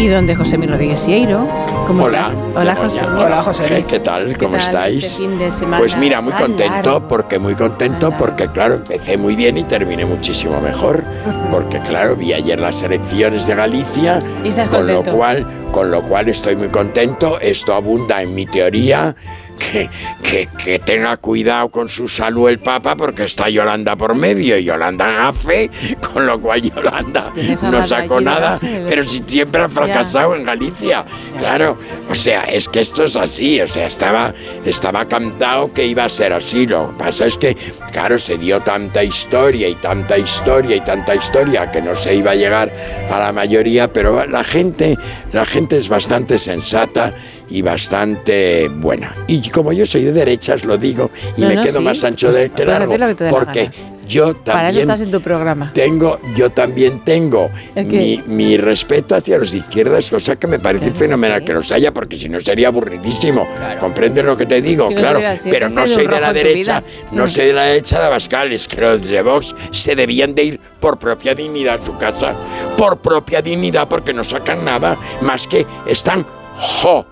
Y 0.00 0.08
donde 0.08 0.34
José 0.34 0.56
Mi 0.56 0.66
Rodríguez 0.66 1.02
Sieiro. 1.02 1.46
¿Cómo 1.86 2.04
Hola. 2.04 2.28
estás? 2.28 2.56
Hola, 2.56 2.74
José. 2.74 3.00
Hola, 3.04 3.42
José. 3.42 3.84
¿Qué 3.86 4.00
tal? 4.00 4.38
¿Cómo 4.38 4.52
tal 4.52 4.60
estáis? 4.60 5.04
este 5.04 5.24
fin 5.24 5.38
de 5.38 5.50
semana 5.50 5.76
pues 5.76 5.94
mira, 5.98 6.22
muy 6.22 6.32
contento, 6.32 7.06
porque 7.06 7.38
muy 7.38 7.54
contento, 7.54 8.10
porque 8.16 8.48
claro, 8.48 8.76
empecé 8.76 9.18
muy 9.18 9.36
bien 9.36 9.58
y 9.58 9.64
terminé 9.64 10.06
muchísimo 10.06 10.58
mejor. 10.58 11.04
Porque 11.50 11.80
claro, 11.80 12.16
vi 12.16 12.32
ayer 12.32 12.58
las 12.58 12.82
elecciones 12.82 13.46
de 13.46 13.54
Galicia, 13.54 14.20
Y 14.42 14.48
estás 14.48 14.70
con 14.70 14.86
lo 14.86 14.94
contento. 14.94 15.18
cual, 15.18 15.46
con 15.70 15.90
lo 15.90 16.00
cual 16.02 16.28
estoy 16.30 16.56
muy 16.56 16.68
contento. 16.68 17.38
Esto 17.38 17.74
abunda 17.74 18.22
en 18.22 18.34
mi 18.34 18.46
teoría. 18.46 19.14
Que, 19.60 19.88
que, 20.22 20.48
que 20.64 20.78
tenga 20.78 21.16
cuidado 21.18 21.68
con 21.68 21.88
su 21.88 22.08
salud 22.08 22.48
el 22.48 22.58
Papa 22.58 22.96
porque 22.96 23.24
está 23.24 23.50
Yolanda 23.50 23.94
por 23.94 24.14
medio 24.14 24.56
y 24.58 24.64
Yolanda 24.64 25.06
gafe, 25.10 25.70
con 26.12 26.26
lo 26.26 26.40
cual 26.40 26.62
Yolanda 26.62 27.30
no 27.62 27.86
sacó 27.86 28.20
nada, 28.20 28.58
pero 28.88 29.04
si 29.04 29.22
siempre 29.26 29.62
ha 29.62 29.68
fracasado 29.68 30.34
en 30.34 30.44
Galicia. 30.44 31.04
Claro, 31.38 31.76
o 32.08 32.14
sea, 32.14 32.42
es 32.42 32.68
que 32.68 32.80
esto 32.80 33.04
es 33.04 33.16
así, 33.16 33.60
o 33.60 33.68
sea, 33.68 33.86
estaba, 33.86 34.34
estaba 34.64 35.06
cantado 35.06 35.72
que 35.72 35.86
iba 35.86 36.04
a 36.04 36.08
ser 36.08 36.32
así. 36.32 36.66
Lo 36.66 36.88
que 36.88 37.04
pasa 37.04 37.26
es 37.26 37.36
que, 37.36 37.56
claro, 37.92 38.18
se 38.18 38.38
dio 38.38 38.60
tanta 38.60 39.04
historia 39.04 39.68
y 39.68 39.74
tanta 39.74 40.18
historia 40.18 40.76
y 40.76 40.80
tanta 40.80 41.14
historia 41.14 41.70
que 41.70 41.82
no 41.82 41.94
se 41.94 42.14
iba 42.14 42.32
a 42.32 42.34
llegar 42.34 42.72
a 43.10 43.18
la 43.18 43.32
mayoría, 43.32 43.92
pero 43.92 44.26
la 44.26 44.42
gente, 44.42 44.98
la 45.32 45.44
gente 45.44 45.78
es 45.78 45.88
bastante 45.88 46.38
sensata 46.38 47.14
y 47.50 47.62
bastante 47.62 48.68
buena. 48.68 49.14
Y 49.26 49.48
como 49.50 49.72
yo 49.72 49.84
soy 49.84 50.04
de 50.04 50.12
derechas, 50.12 50.64
lo 50.64 50.76
digo, 50.78 51.10
y 51.36 51.42
No, 51.42 51.48
me 51.48 51.56
no, 51.56 51.62
quedo 51.62 51.78
sí. 51.78 51.84
más 51.84 52.04
ancho 52.04 52.32
de 52.32 52.48
Puedes 52.50 52.66
largo, 52.68 53.14
te 53.14 53.28
porque 53.28 53.70
yo 54.06 54.34
Para 54.34 54.70
eso 54.70 54.78
también 54.78 54.78
estás 54.80 55.00
en 55.02 55.10
tu 55.12 55.20
programa. 55.20 55.70
tengo, 55.72 56.18
yo 56.34 56.50
también 56.50 57.04
tengo 57.04 57.48
mi, 57.76 58.20
mi 58.26 58.56
respeto 58.56 59.14
hacia 59.14 59.38
los 59.38 59.52
de 59.52 59.58
izquierdas, 59.58 60.10
cosa 60.10 60.34
que 60.36 60.46
me 60.48 60.58
parece 60.58 60.90
fenomenal 60.90 61.44
que 61.44 61.52
los 61.52 61.70
haya, 61.70 61.92
porque 61.92 62.16
si 62.16 62.28
no 62.28 62.40
sería 62.40 62.68
aburridísimo. 62.68 63.46
¿Comprendes 63.78 64.24
lo 64.24 64.36
que 64.36 64.46
te 64.46 64.60
digo? 64.60 64.88
Si 64.88 64.94
claro, 64.96 65.20
pero 65.48 65.68
no 65.68 65.86
soy 65.86 66.06
de 66.08 66.20
la 66.20 66.32
derecha, 66.32 66.82
no 67.12 67.24
Mm. 67.24 67.28
soy 67.28 67.46
de 67.46 67.52
la 67.52 67.62
derecha 67.64 68.00
de 68.00 68.06
Abascal, 68.06 68.52
es 68.52 68.66
que 68.66 68.80
los 68.80 69.00
de 69.08 69.22
Vox 69.22 69.54
se 69.70 69.94
debían 69.94 70.34
de 70.34 70.42
ir 70.44 70.60
por 70.80 70.98
propia 70.98 71.34
dignidad 71.34 71.80
a 71.80 71.86
su 71.86 71.96
casa, 71.96 72.34
por 72.76 72.98
propia 73.00 73.40
dignidad, 73.42 73.86
porque 73.88 74.12
no 74.12 74.24
sacan 74.24 74.64
nada 74.64 74.98
más 75.22 75.46
que 75.46 75.64
están 75.86 76.26
jo. 76.56 77.06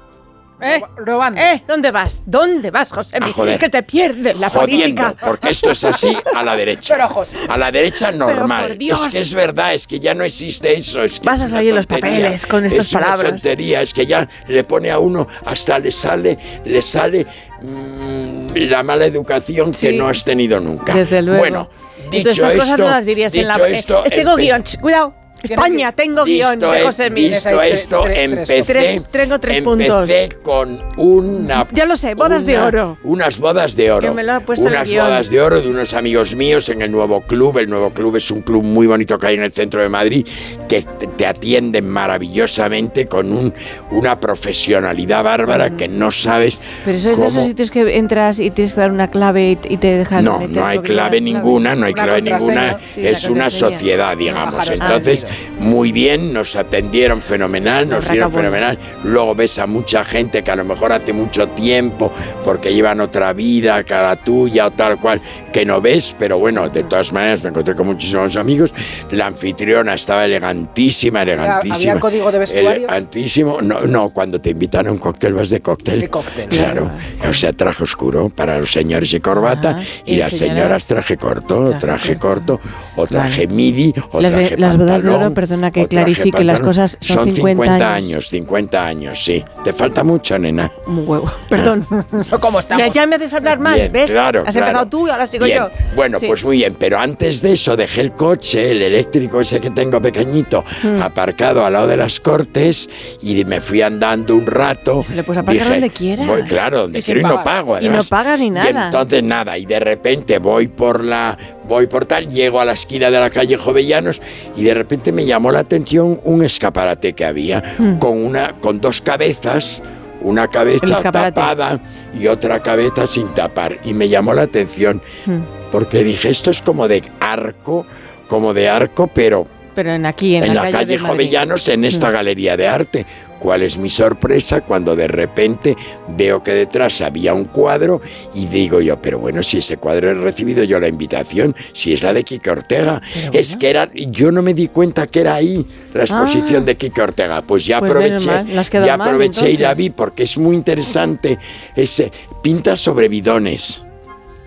¿Eh? 0.61 0.83
Robando. 0.97 1.41
¿Eh? 1.41 1.63
¿Dónde 1.69 1.91
vas? 1.91 2.21
¿Dónde 2.27 2.71
vas, 2.71 2.91
José? 2.93 3.21
Mi? 3.21 3.33
joder. 3.33 3.59
Que 3.59 3.69
te 3.69 3.83
pierdes 3.83 4.39
la 4.39 4.51
jodiendo, 4.51 5.03
política. 5.03 5.27
porque 5.27 5.51
esto 5.51 5.71
es 5.71 5.85
así 5.85 6.17
a 6.35 6.43
la 6.43 6.57
derecha. 6.57 6.95
Pero, 6.97 7.09
José. 7.09 7.37
A 7.49 7.57
la 7.57 7.71
derecha 7.71 8.11
normal. 8.13 8.69
por 8.69 8.79
Dios. 8.79 9.07
Es 9.07 9.13
que 9.13 9.21
es 9.21 9.35
verdad, 9.35 9.75
es 9.75 9.87
que 9.87 10.01
ya 10.01 10.15
no 10.15 10.25
existe 10.25 10.77
eso. 10.77 11.03
Es 11.03 11.21
que 11.21 11.27
Vas 11.27 11.41
a 11.41 11.45
una 11.45 11.57
salir 11.57 11.75
los 11.75 11.87
papeles 11.87 12.47
con 12.47 12.65
estas 12.65 12.87
es 12.87 12.93
una 12.93 13.03
palabras. 13.05 13.31
tontería, 13.31 13.83
es 13.83 13.95
que 13.95 14.07
ya 14.07 14.29
le 14.49 14.65
pone 14.65 14.91
a 14.91 14.99
uno, 14.99 15.27
hasta 15.45 15.79
le 15.79 15.93
sale, 15.93 16.37
le 16.65 16.83
sale 16.83 17.27
mm, 17.63 18.49
la 18.57 18.83
mala 18.83 19.05
educación 19.05 19.73
que 19.73 19.93
no 19.93 20.09
has 20.09 20.25
tenido 20.25 20.59
nunca. 20.61 20.95
Desde 20.95 21.23
luego. 21.23 21.39
Bueno, 21.41 21.71
Entonces, 22.11 22.11
dicho 22.11 22.31
estas 22.31 22.51
esto, 22.53 22.61
cosas 22.63 22.79
no 22.79 22.85
las 22.87 23.07
dirías 23.07 23.35
en 23.35 23.47
la... 23.49 23.55
dicho 23.55 23.67
esto, 23.67 24.05
eh, 24.07 24.11
tengo 24.11 24.37
guion. 24.37 24.65
Cuidado. 24.81 25.15
España, 25.43 25.93
tengo 25.93 26.25
guion 26.25 26.53
Visto, 26.59 26.73
de 26.73 26.81
e- 26.81 26.83
José 26.85 27.11
Mi. 27.11 27.29
visto 27.29 27.63
esto, 27.63 28.07
empecé, 28.09 28.63
Tres- 28.65 29.05
tengo 29.09 29.39
tres 29.39 29.63
puntos. 29.63 30.03
empecé 30.11 30.29
con 30.43 30.81
una... 30.97 31.67
Ya 31.73 31.85
lo 31.87 31.97
sé, 31.97 32.15
bodas 32.15 32.45
de 32.45 32.59
oro. 32.59 32.99
Unas 33.05 33.39
bodas 33.39 33.77
de 33.77 33.93
oro. 33.93 34.09
Que 34.09 34.15
me 34.15 34.25
lo 34.25 34.33
ha 34.35 34.41
puesto 34.41 34.67
en 34.67 34.73
el 34.73 34.79
unas 34.79 34.89
guion. 34.89 35.07
bodas 35.07 35.31
de 35.31 35.41
oro 35.41 35.61
de 35.61 35.69
unos 35.69 35.95
amigos 35.95 36.35
míos 36.35 36.69
en 36.71 36.83
el 36.83 36.91
nuevo 36.91 37.21
club. 37.23 37.59
El 37.59 37.69
nuevo 37.71 37.91
club 37.91 38.17
es 38.17 38.31
un 38.31 38.43
club 38.43 38.65
muy 38.65 38.87
bonito 38.87 39.19
que 39.19 39.29
hay 39.29 39.35
en 39.37 39.43
el 39.43 39.53
centro 39.53 39.81
de 39.83 39.89
Madrid, 39.89 40.27
que 40.69 40.83
te, 41.17 41.27
atienden 41.27 41.89
maravillosamente 41.89 43.07
con 43.07 43.33
un- 43.33 43.55
una 43.91 44.19
profesionalidad 44.19 45.23
bárbara 45.23 45.77
que 45.77 45.87
no 45.89 46.11
sabes 46.11 46.61
Pero 46.85 46.97
eso 46.97 47.11
es 47.11 47.19
de 47.19 47.27
esos 47.27 47.45
sitios 47.45 47.71
que 47.71 47.97
entras 47.97 48.39
y 48.41 48.51
tienes 48.51 48.75
que 48.75 48.81
dar 48.81 48.91
una 48.91 49.09
clave 49.11 49.53
y, 49.53 49.59
y 49.75 49.77
te 49.77 49.89
dejan 49.99 50.25
No, 50.25 50.39
meter 50.39 50.57
no 50.57 50.67
hay 50.67 50.79
clave 50.81 51.21
ninguna, 51.21 51.75
no 51.77 51.87
hay 51.87 51.93
Una 51.93 52.03
clave 52.03 52.23
ninguna, 52.23 52.79
Sí, 52.95 53.07
es 53.07 53.25
una 53.29 53.51
sociedad, 53.51 54.17
digamos. 54.17 54.69
Entonces. 54.69 55.27
Muy 55.59 55.93
bien, 55.93 56.33
nos 56.33 56.57
atendieron 56.57 57.21
fenomenal, 57.23 57.89
nos 57.89 58.09
dieron 58.11 58.31
fenomenal. 58.33 58.79
Luego 59.05 59.35
ves 59.35 59.59
a 59.59 59.67
mucha 59.67 60.05
gente 60.05 60.43
que 60.43 60.51
a 60.51 60.57
lo 60.57 60.65
mejor 60.65 60.93
hace 60.93 61.13
mucho 61.13 61.49
tiempo, 61.49 62.13
porque 62.45 62.73
llevan 62.73 63.01
otra 63.01 63.33
vida, 63.33 63.83
que 63.85 63.95
la 63.95 64.17
tuya 64.17 64.67
o 64.67 64.71
tal 64.71 64.99
cual, 65.01 65.21
que 65.53 65.65
no 65.65 65.81
ves, 65.81 66.15
pero 66.19 66.39
bueno, 66.39 66.69
de 66.69 66.85
todas 66.85 67.13
maneras 67.13 67.43
me 67.43 67.51
encontré 67.51 67.75
con 67.75 67.87
muchísimos 67.87 68.37
amigos. 68.37 68.75
La 69.11 69.27
anfitriona 69.27 69.95
estaba 69.95 70.25
elegantísima, 70.25 71.23
elegantísima. 71.23 71.93
¿Había 71.93 72.01
código 72.01 72.33
de 72.33 72.39
vestuario? 72.39 72.71
Elegantísimo. 72.71 73.61
No, 73.63 73.81
no, 73.81 74.11
cuando 74.11 74.41
te 74.41 74.51
invitan 74.51 74.87
a 74.87 74.93
un 74.93 74.99
cóctel 74.99 75.33
vas 75.35 75.51
de 75.51 75.61
cóctel. 75.61 76.01
De 76.01 76.09
cóctel. 76.09 76.49
Claro, 76.49 76.91
o 77.29 77.33
sea, 77.33 77.53
traje 77.53 77.85
oscuro 77.85 78.29
para 78.29 78.59
los 78.59 78.71
señores 78.73 79.13
y 79.15 79.21
corbata 79.21 79.77
Ah, 79.79 79.83
y, 80.05 80.15
y 80.15 80.17
las 80.17 80.31
señoras- 80.33 80.39
señoras 80.59 80.87
traje 80.87 81.17
corto, 81.17 81.75
traje 81.79 82.17
corto, 82.17 82.61
o 82.97 83.07
traje 83.07 83.47
midi, 83.47 83.93
o 84.13 84.21
Las, 84.21 84.33
traje 84.33 84.57
las 84.57 84.77
bodas 84.77 85.03
de 85.03 85.11
oro, 85.27 85.35
perdona 85.35 85.71
que 85.71 85.87
clarifique 85.89 86.45
las 86.45 86.61
cosas, 86.61 86.97
son, 87.01 87.33
50, 87.35 87.73
años. 87.75 87.83
años, 88.09 88.29
50 88.29 88.87
años, 88.87 89.23
sí. 89.25 89.45
¿Te 89.65 89.73
falta 89.73 90.05
mucho, 90.05 90.39
nena? 90.39 90.73
Un 90.87 91.05
huevo. 91.07 91.31
Perdón. 91.49 91.87
¿Cómo 92.41 92.61
estamos? 92.61 92.93
Ya 92.93 93.07
me 93.07 93.17
haces 93.17 93.35
hablar 93.35 93.59
mal, 93.59 93.75
Bien, 93.75 93.93
¿ves? 93.93 94.11
claro, 94.11 94.43
Has 94.47 94.53
claro. 94.53 94.67
empezado 94.67 94.89
tú 94.89 95.07
y 95.07 95.11
ahora 95.11 95.27
sigo 95.27 95.45
Bien. 95.45 95.59
yo. 95.59 95.71
Bueno, 95.95 96.19
Sí. 96.19 96.27
pues 96.27 96.45
muy 96.45 96.57
bien, 96.59 96.77
pero 96.79 96.99
antes 96.99 97.43
de 97.43 97.53
eso 97.53 97.77
dejé 97.77 98.01
el 98.03 98.13
coche, 98.13 98.71
el 98.73 98.83
eléctrico 98.83 99.41
ese 99.41 99.61
que 99.61 99.71
tengo 99.71 100.01
pequeñito, 100.01 100.65
Mm. 100.83 101.03
aparcado 101.03 101.65
al 101.65 101.73
lado 101.73 101.87
de 101.87 101.97
las 101.97 102.21
cortes 102.21 102.89
y 103.21 103.45
me 103.45 103.61
fui 103.61 103.83
andando 103.83 104.35
un 104.37 104.47
rato. 104.47 105.03
Se 105.05 105.17
le 105.17 105.23
puedes 105.25 105.41
aparcar 105.43 105.65
Dije, 105.65 105.71
donde 105.81 105.91
quieras. 105.91 106.27
voy, 106.27 106.43
claro, 106.43 106.79
donde 106.83 106.99
Y 106.99 107.03
quiero 107.03 107.21
y 107.21 107.23
no 107.25 107.43
pago. 107.45 107.73
Y 107.79 107.83
no 107.83 107.89
Además. 107.89 108.09
pagas 108.09 108.39
ni 108.41 108.47
Y 108.47 108.51
nada. 108.51 108.85
entonces 108.87 109.23
nada, 109.23 109.59
y 109.59 109.67
de 109.67 109.81
repente 109.81 110.39
voy 110.39 110.69
por 110.69 111.03
la, 111.05 111.37
voy 111.69 111.87
por 111.87 112.07
tal, 112.07 112.29
llego 112.29 112.61
a 112.61 112.65
la 112.65 112.73
esquina 112.73 113.11
de 113.11 113.21
la 113.21 113.31
calle 113.31 113.57
Jovellanos 113.57 114.21
y 114.57 114.65
de 114.65 114.75
repente 114.75 115.13
me 115.13 115.25
llamó 115.27 115.53
la 115.53 115.61
atención 115.61 116.21
un 116.25 116.43
escaparate 116.45 117.13
que 117.13 117.25
había 117.25 117.63
Mm. 117.79 117.99
con 117.99 118.17
una, 118.25 118.55
con 118.61 118.81
dos 118.81 119.01
cabezas. 119.01 119.83
Una 120.21 120.49
cabeza 120.49 121.01
tapada 121.13 121.81
y 122.13 122.27
otra 122.27 122.61
cabeza 122.61 123.07
sin 123.07 123.29
tapar. 123.35 123.79
Y 123.85 123.95
me 123.95 124.09
llamó 124.09 124.35
la 124.35 124.43
atención 124.43 125.01
Mm. 125.27 125.37
porque 125.71 126.03
dije, 126.03 126.31
esto 126.31 126.51
es 126.51 126.61
como 126.61 126.89
de 126.89 127.05
arco, 127.21 127.87
como 128.27 128.53
de 128.53 128.69
arco, 128.69 129.07
pero 129.07 129.47
Pero 129.77 129.93
en 129.95 130.07
aquí, 130.07 130.35
en, 130.35 130.43
en, 130.43 130.55
la, 130.57 130.71
calle. 130.71 130.99
Jovellanos, 130.99 131.69
en 131.69 131.85
esta 131.85 132.09
Mm. 132.11 132.13
galería 132.13 132.57
de 132.57 132.67
arte. 132.67 133.07
¿Cuál 133.39 133.63
es 133.63 133.79
mi 133.79 133.89
sorpresa 133.89 134.61
cuando 134.63 134.97
de 134.97 135.09
repente 135.09 135.77
veo 136.09 136.43
que 136.43 136.53
detrás 136.53 137.01
había 137.01 137.35
un 137.35 137.45
cuadro 137.45 138.01
y 138.35 138.47
digo 138.47 138.81
yo, 138.81 139.01
pero 139.01 139.19
bueno, 139.19 139.43
si 139.43 139.59
ese 139.59 139.77
cuadro 139.77 140.11
he 140.11 140.15
recibido 140.15 140.65
yo 140.65 140.81
la 140.81 140.89
invitación, 140.89 141.55
si 141.73 141.93
es 141.93 142.03
la 142.03 142.13
de 142.13 142.25
Kike 142.25 142.51
Ortega, 142.51 143.01
es 143.33 143.57
que 143.57 143.71
era, 143.71 143.89
yo 143.95 144.33
no 144.33 144.43
me 144.43 144.55
di 144.55 144.69
cuenta 144.69 145.07
que 145.07 145.21
era 145.21 145.35
ahí 145.35 145.65
la 145.95 146.03
exposición 146.03 146.63
Ah. 146.63 146.67
de 146.67 146.77
Kike 146.77 147.01
Ortega, 147.03 147.43
pues 147.43 147.65
ya 147.67 147.79
Pues 147.79 147.91
aproveché, 147.91 148.45
ya 148.85 148.97
mal, 148.97 149.09
aproveché 149.09 149.51
y 149.51 149.57
la 149.57 149.75
vi 149.75 149.91
porque 149.91 150.25
es 150.25 150.37
muy 150.39 150.57
interesante, 150.57 151.39
ese 151.77 152.11
pinta 152.43 152.77
sobre 152.77 153.09
bidones. 153.09 153.85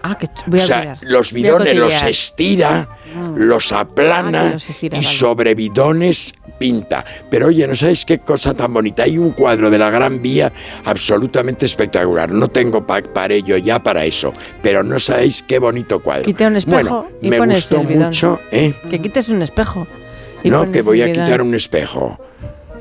Ah, 0.03 0.17
que 0.17 0.27
voy 0.47 0.59
a 0.59 0.63
o 0.63 0.65
sea, 0.65 0.79
mirar. 0.79 0.97
los 1.01 1.31
bidones 1.33 1.75
los 1.75 2.03
estira, 2.03 2.87
Mm. 3.13 3.35
los 3.35 3.71
aplana 3.73 4.41
Ah, 4.41 4.47
que 4.47 4.53
los 4.53 4.69
estira, 4.69 4.97
y 4.97 5.01
vale. 5.03 5.15
sobre 5.17 5.53
bidones 5.55 6.33
pinta. 6.57 7.03
Pero 7.29 7.47
oye, 7.47 7.67
¿no 7.67 7.75
sabéis 7.75 8.05
qué 8.05 8.19
cosa 8.19 8.53
tan 8.53 8.73
bonita? 8.73 9.03
Hay 9.03 9.17
un 9.17 9.31
cuadro 9.31 9.69
de 9.69 9.77
la 9.77 9.89
Gran 9.89 10.21
Vía 10.21 10.51
absolutamente 10.85 11.65
espectacular. 11.65 12.31
No 12.31 12.47
tengo 12.47 12.85
pa- 12.87 13.01
para 13.01 13.33
ello 13.33 13.57
ya 13.57 13.81
para 13.83 14.05
eso, 14.05 14.31
pero 14.63 14.81
no 14.83 14.97
sabéis 14.99 15.43
qué 15.43 15.59
bonito 15.59 15.99
cuadro. 16.01 16.23
Quita 16.25 16.47
un 16.47 16.55
espejo 16.55 16.75
bueno, 16.75 17.07
y 17.21 17.29
me 17.29 17.37
pones 17.37 17.57
gustó 17.59 17.81
el 17.81 17.87
bidón. 17.87 18.03
mucho, 18.05 18.39
¿eh? 18.51 18.73
Que 18.89 18.99
quites 19.01 19.29
un 19.29 19.41
espejo. 19.41 19.87
y 20.43 20.49
No, 20.49 20.71
que 20.71 20.81
voy 20.81 21.01
a 21.03 21.11
quitar 21.11 21.41
un 21.43 21.53
espejo. 21.53 22.19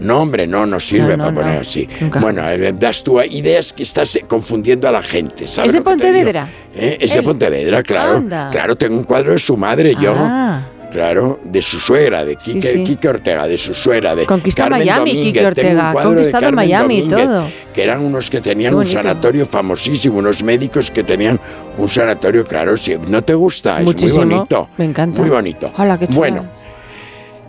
No, 0.00 0.20
hombre, 0.22 0.46
no, 0.46 0.66
no 0.66 0.80
sirve 0.80 1.16
No, 1.16 1.18
no, 1.18 1.24
para 1.24 1.34
poner 1.36 1.54
no. 1.54 1.60
así. 1.60 1.88
Nunca 2.00 2.20
Bueno, 2.20 2.48
eh, 2.48 2.74
das 2.78 3.02
tú 3.04 3.20
ideas 3.20 3.72
que 3.72 3.82
estás 3.82 4.16
eh, 4.16 4.24
confundiendo 4.26 4.88
a 4.88 4.92
la 4.92 5.02
gente. 5.02 5.46
¿sabes 5.46 5.70
¿Es 5.70 5.76
de? 5.76 5.82
Pontevedra? 5.82 6.48
¿Eh? 6.74 6.98
Es 7.00 7.14
de. 7.14 7.22
Pontevedra, 7.22 7.82
claro. 7.82 8.16
Anda. 8.16 8.48
Claro, 8.50 8.76
tengo 8.76 8.96
un 8.96 9.04
cuadro 9.04 9.32
de 9.32 9.38
su 9.38 9.56
madre, 9.56 9.94
yo. 10.00 10.14
Ah. 10.16 10.62
Claro, 10.90 11.38
de 11.44 11.62
su 11.62 11.78
suegra, 11.78 12.24
de 12.24 12.36
Sí, 12.40 12.54
Quique, 12.54 12.66
sí. 12.66 12.82
Quique 12.82 13.08
Ortega, 13.08 13.46
de 13.46 13.56
su 13.56 13.72
suegra, 13.74 14.16
de 14.16 14.26
Conquista 14.26 14.64
Carmen 14.64 14.80
Miami, 14.80 14.98
Domínguez. 15.10 15.22
Quique 15.24 15.38
Tengo 15.38 15.48
Ortega, 15.48 15.86
un 15.86 15.92
cuadro 15.92 16.10
de 16.10 16.16
conquistado 16.16 16.52
Miami 16.52 16.98
y 16.98 17.08
todo. 17.08 17.46
Que 17.72 17.82
eran 17.84 18.04
unos 18.04 18.28
que 18.28 18.40
tenían 18.40 18.74
un 18.74 18.84
sanatorio 18.84 19.46
famosísimo, 19.46 20.18
unos 20.18 20.42
médicos 20.42 20.90
que 20.90 21.04
tenían 21.04 21.38
un 21.78 21.88
sanatorio, 21.88 22.44
claro, 22.44 22.76
si 22.76 22.96
no 23.06 23.22
te 23.22 23.34
gusta, 23.34 23.78
es 23.78 23.84
Muchísimo. 23.84 24.24
muy 24.24 24.34
bonito. 24.34 24.68
Me 24.78 24.84
encanta. 24.86 25.20
Muy 25.20 25.30
bonito. 25.30 25.72
Hola, 25.78 25.96
qué 25.96 26.06
chulo. 26.08 26.18
Bueno, 26.18 26.42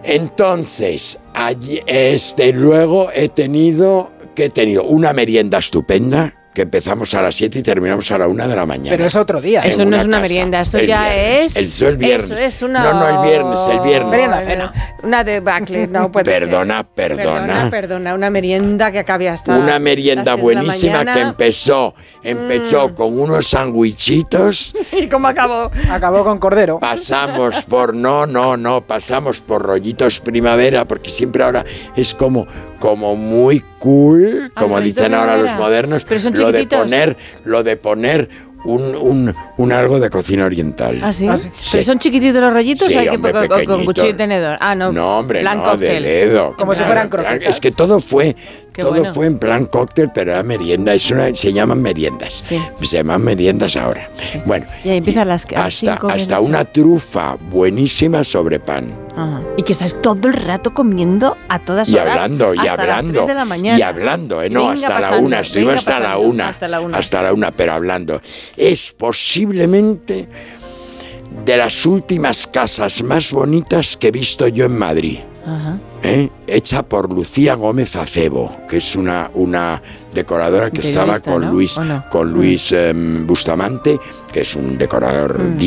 entonces, 0.03 1.19
allí, 1.33 1.79
este, 1.85 2.53
luego 2.53 3.09
he 3.13 3.29
tenido, 3.29 4.11
que 4.35 4.45
he 4.45 4.49
tenido 4.49 4.83
una 4.83 5.13
merienda 5.13 5.59
estupenda, 5.59 6.40
que 6.53 6.63
empezamos 6.63 7.13
a 7.13 7.21
las 7.21 7.33
7 7.35 7.59
y 7.59 7.63
terminamos 7.63 8.11
a 8.11 8.17
la 8.17 8.27
1 8.27 8.47
de 8.47 8.55
la 8.55 8.65
mañana. 8.65 8.89
Pero 8.91 9.05
es 9.05 9.15
otro 9.15 9.39
día. 9.39 9.61
Eso 9.61 9.85
no 9.85 9.95
es 9.95 10.03
una 10.05 10.17
casa. 10.17 10.21
merienda, 10.21 10.61
eso 10.61 10.77
El 10.79 10.87
ya 10.87 11.03
viernes. 11.09 11.45
es. 11.45 11.55
El, 11.55 11.65
eso 11.65 11.87
el 11.87 11.97
viernes. 11.97 12.31
Eso 12.31 12.35
es 12.43 12.61
una. 12.61 12.83
No, 12.83 12.99
no, 12.99 13.21
el 13.23 13.29
viernes, 13.29 13.67
el 13.67 13.79
viernes. 13.79 14.09
Merienda 14.11 14.41
cena. 14.41 14.73
Una 15.03 15.23
debacle, 15.23 15.87
no 15.87 16.11
puede 16.11 16.29
ser. 16.29 16.43
Perdona, 16.43 16.83
perdona. 16.83 17.23
Perdona, 17.47 17.69
perdona, 17.69 18.13
una 18.13 18.29
merienda 18.29 18.91
que 18.91 18.99
acabe 18.99 19.29
hasta. 19.29 19.57
Una 19.57 19.79
merienda 19.79 20.35
buenísima 20.35 21.05
que 21.05 21.21
empezó, 21.21 21.93
empezó 22.23 22.89
Mm. 22.89 22.93
con 22.95 23.19
unos 23.19 23.47
sandwichitos. 23.47 24.75
¿Y 24.91 25.07
cómo 25.07 25.27
acabó? 25.27 25.71
Acabó 25.89 26.23
con 26.23 26.37
cordero. 26.37 26.79
Pasamos 26.79 27.63
por, 27.63 27.95
no, 27.95 28.25
no, 28.25 28.57
no, 28.57 28.81
pasamos 28.81 29.39
por 29.41 29.61
rollitos 29.63 30.19
primavera, 30.19 30.85
porque 30.85 31.09
siempre 31.09 31.43
ahora 31.43 31.65
es 31.95 32.13
como, 32.13 32.45
como 32.79 33.15
muy 33.15 33.63
cool, 33.81 34.51
como 34.55 34.77
rollitos 34.77 34.95
dicen 35.03 35.13
ahora 35.15 35.37
los 35.37 35.55
modernos, 35.55 36.05
Pero 36.07 36.21
son 36.21 36.33
lo 36.37 36.51
de 36.51 36.67
poner, 36.67 37.17
lo 37.45 37.63
de 37.63 37.77
poner 37.77 38.29
un, 38.63 38.95
un, 38.95 39.35
un 39.57 39.71
algo 39.71 39.99
de 39.99 40.09
cocina 40.11 40.45
oriental. 40.45 40.99
¿Ah, 41.01 41.11
sí? 41.11 41.27
Sí. 41.35 41.49
¿Pero 41.71 41.83
son 41.83 41.97
chiquititos 41.97 42.39
los 42.41 42.53
rollitos 42.53 42.87
Sí, 42.87 42.95
o 42.95 42.99
hay 42.99 43.09
que 43.09 43.15
hombre, 43.15 43.31
con, 43.33 43.65
con- 43.65 43.85
cuchillo 43.85 44.09
y 44.09 44.13
tenedor? 44.13 44.57
Ah, 44.59 44.75
no. 44.75 44.91
No, 44.91 45.17
hombre, 45.17 45.41
no, 45.41 45.63
cóctel. 45.63 46.03
de 46.03 46.27
dedo. 46.27 46.55
Como 46.55 46.75
si 46.75 46.83
fueran 46.83 47.09
croquetas. 47.09 47.49
Es 47.55 47.59
que 47.59 47.71
todo 47.71 47.99
fue, 47.99 48.35
Qué 48.73 48.81
todo 48.83 48.91
bueno. 48.95 49.13
fue 49.13 49.25
en 49.25 49.37
plan 49.37 49.65
cóctel, 49.65 50.11
pero 50.13 50.31
era 50.31 50.43
merienda. 50.43 50.93
Es 50.93 51.11
una- 51.11 51.33
se 51.35 51.51
llaman 51.51 51.81
meriendas. 51.81 52.33
Se 52.33 52.59
llaman 52.97 53.21
meriendas 53.21 53.75
ahora. 53.75 54.09
Bueno, 54.45 54.65
Y 54.85 54.89
ahí 54.89 54.97
empiezan 54.97 55.27
las 55.27 55.45
hasta, 55.55 55.95
hasta 55.95 56.39
una 56.39 56.63
trufa 56.63 57.35
buenísima 57.49 58.23
sobre 58.23 58.59
pan. 58.61 58.97
Ajá. 59.13 59.41
Y 59.57 59.63
que 59.63 59.73
estás 59.73 60.01
todo 60.01 60.29
el 60.29 60.33
rato 60.33 60.73
comiendo 60.73 61.35
a 61.49 61.59
todas 61.59 61.89
Y 61.89 61.95
horas. 61.95 62.13
hablando, 62.13 62.53
y 62.53 62.59
hasta 62.59 62.71
Las 62.71 62.79
hablando. 62.79 63.13
3 63.13 63.27
de 63.27 63.33
la 63.33 63.45
mañana. 63.45 63.77
Y 63.77 63.81
hablando, 63.81 64.41
¿eh? 64.41 64.49
No, 64.49 64.61
Venga 64.69 64.73
hasta 64.73 64.99
la 65.01 65.17
una. 65.17 65.39
Estuvimos 65.41 65.73
hasta 65.75 65.99
la 65.99 66.17
una. 66.17 66.47
hasta 66.47 66.67
la 66.69 66.79
una. 66.79 66.97
Hasta 66.97 67.21
la 67.21 67.33
una, 67.33 67.51
pero 67.51 67.73
hablando. 67.73 68.21
Es 68.55 68.93
posiblemente 68.97 70.29
de 71.45 71.57
las 71.57 71.85
últimas 71.85 72.47
casas 72.47 73.03
más 73.03 73.31
bonitas 73.33 73.97
que 73.97 74.07
he 74.07 74.11
visto 74.11 74.47
yo 74.47 74.65
en 74.65 74.77
Madrid. 74.77 75.19
Ajá. 75.45 75.77
¿Eh? 76.03 76.29
hecha 76.47 76.83
por 76.83 77.11
Lucía 77.11 77.55
Gómez 77.55 77.95
Acebo, 77.95 78.65
que 78.67 78.77
es 78.77 78.95
una, 78.95 79.29
una 79.33 79.81
decoradora 80.13 80.69
que 80.71 80.81
estaba 80.81 81.19
con 81.19 81.45
¿no? 81.45 81.51
Luis, 81.51 81.79
con 82.09 82.31
Luis 82.31 82.71
em, 82.71 83.25
Bustamante, 83.25 83.99
que 84.31 84.41
es 84.41 84.55
un 84.55 84.77
decorador 84.77 85.39
Mm. 85.39 85.57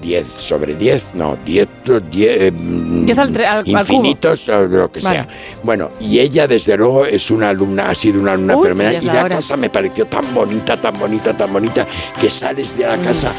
10, 0.00 0.24
10 0.24 0.28
sobre 0.28 0.74
10, 0.74 1.04
no, 1.14 1.36
10, 1.44 1.68
10, 2.10 2.42
em, 2.42 3.06
10 3.06 3.18
al 3.18 3.32
tre- 3.32 3.44
al- 3.46 3.58
al 3.58 3.64
cubo. 3.64 3.78
infinitos, 3.80 4.48
o 4.48 4.62
lo 4.66 4.90
que 4.90 5.00
Vale. 5.00 5.16
sea. 5.16 5.28
Bueno, 5.62 5.90
y 6.00 6.18
ella 6.18 6.46
desde 6.46 6.76
luego 6.76 7.04
es 7.06 7.30
una 7.30 7.48
alumna, 7.50 7.90
ha 7.90 7.94
sido 7.94 8.20
una 8.20 8.32
alumna 8.32 8.56
fenomenal, 8.60 9.02
y 9.02 9.06
la 9.06 9.24
hora. 9.24 9.28
casa 9.36 9.56
me 9.56 9.70
pareció 9.70 10.06
tan 10.06 10.32
bonita, 10.34 10.80
tan 10.80 10.98
bonita, 10.98 11.36
tan 11.36 11.52
bonita, 11.52 11.86
que 12.20 12.30
sales 12.30 12.76
de 12.76 12.86
la 12.86 12.98
casa 12.98 13.32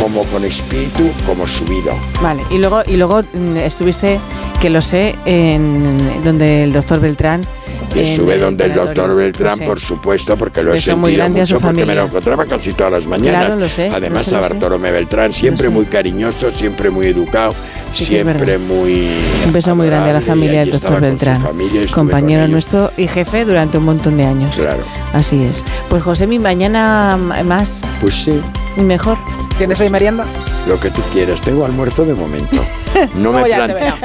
como 0.00 0.24
con 0.24 0.44
espíritu, 0.44 1.10
como 1.26 1.46
subido. 1.46 1.92
Vale, 2.22 2.42
y 2.50 2.58
luego, 2.58 2.82
y 2.86 2.96
luego 2.96 3.22
mm, 3.22 3.56
estuviste, 3.58 4.18
que 4.60 4.70
lo 4.70 4.80
sé, 4.82 5.14
en 5.24 6.22
donde 6.24 6.64
el 6.64 6.72
doctor 6.72 7.00
Beltrán. 7.00 7.42
Que 7.88 8.00
en 8.00 8.16
sube 8.16 8.38
donde 8.38 8.64
el 8.64 8.74
doctor 8.74 9.14
Beltrán, 9.14 9.58
por 9.60 9.80
supuesto, 9.80 10.36
porque 10.36 10.62
lo 10.62 10.74
he 10.74 10.78
sentido 10.78 11.16
grande 11.16 11.42
a 11.42 11.46
su 11.46 11.54
mucho, 11.54 11.66
porque 11.66 11.84
me 11.84 11.94
lo 11.94 12.04
encontraba 12.04 12.44
casi 12.46 12.72
todas 12.72 12.92
las 12.92 13.06
mañanas. 13.06 13.46
Claro, 13.46 13.56
lo 13.56 13.68
sé, 13.68 13.90
Además, 13.92 14.24
lo 14.24 14.30
sé, 14.30 14.34
a 14.36 14.40
lo 14.40 14.46
sé. 14.46 14.52
Bartolomé 14.54 14.90
Beltrán, 14.90 15.32
siempre 15.32 15.68
muy 15.68 15.86
cariñoso, 15.86 16.50
siempre 16.50 16.90
muy 16.90 17.06
educado, 17.06 17.54
Sí 17.92 18.06
siempre 18.06 18.58
muy... 18.58 19.08
Un 19.46 19.52
beso 19.52 19.74
muy 19.76 19.86
grande 19.86 20.10
a 20.10 20.14
la 20.14 20.20
familia 20.20 20.60
del 20.60 20.70
doctor 20.70 20.90
con 20.90 20.98
su 20.98 21.04
Beltrán, 21.04 21.40
familia 21.40 21.80
estuve 21.82 21.94
compañero 21.94 22.48
nuestro 22.48 22.90
y 22.96 23.06
jefe 23.06 23.44
durante 23.44 23.78
un 23.78 23.84
montón 23.84 24.16
de 24.16 24.24
años. 24.24 24.50
Claro. 24.54 24.82
Así 25.12 25.42
es. 25.44 25.62
Pues 25.88 26.02
José, 26.02 26.26
mi 26.26 26.38
mañana 26.38 27.18
más 27.44 27.80
Pues 28.00 28.14
sí, 28.14 28.40
y 28.76 28.80
mejor. 28.80 29.18
¿Tienes 29.58 29.80
hoy 29.80 29.90
merienda? 29.90 30.24
lo 30.66 30.78
que 30.78 30.90
tú 30.90 31.02
quieras. 31.12 31.42
Tengo 31.42 31.64
almuerzo 31.64 32.04
de 32.04 32.14
momento. 32.14 32.64
No, 33.14 33.32
me, 33.32 33.42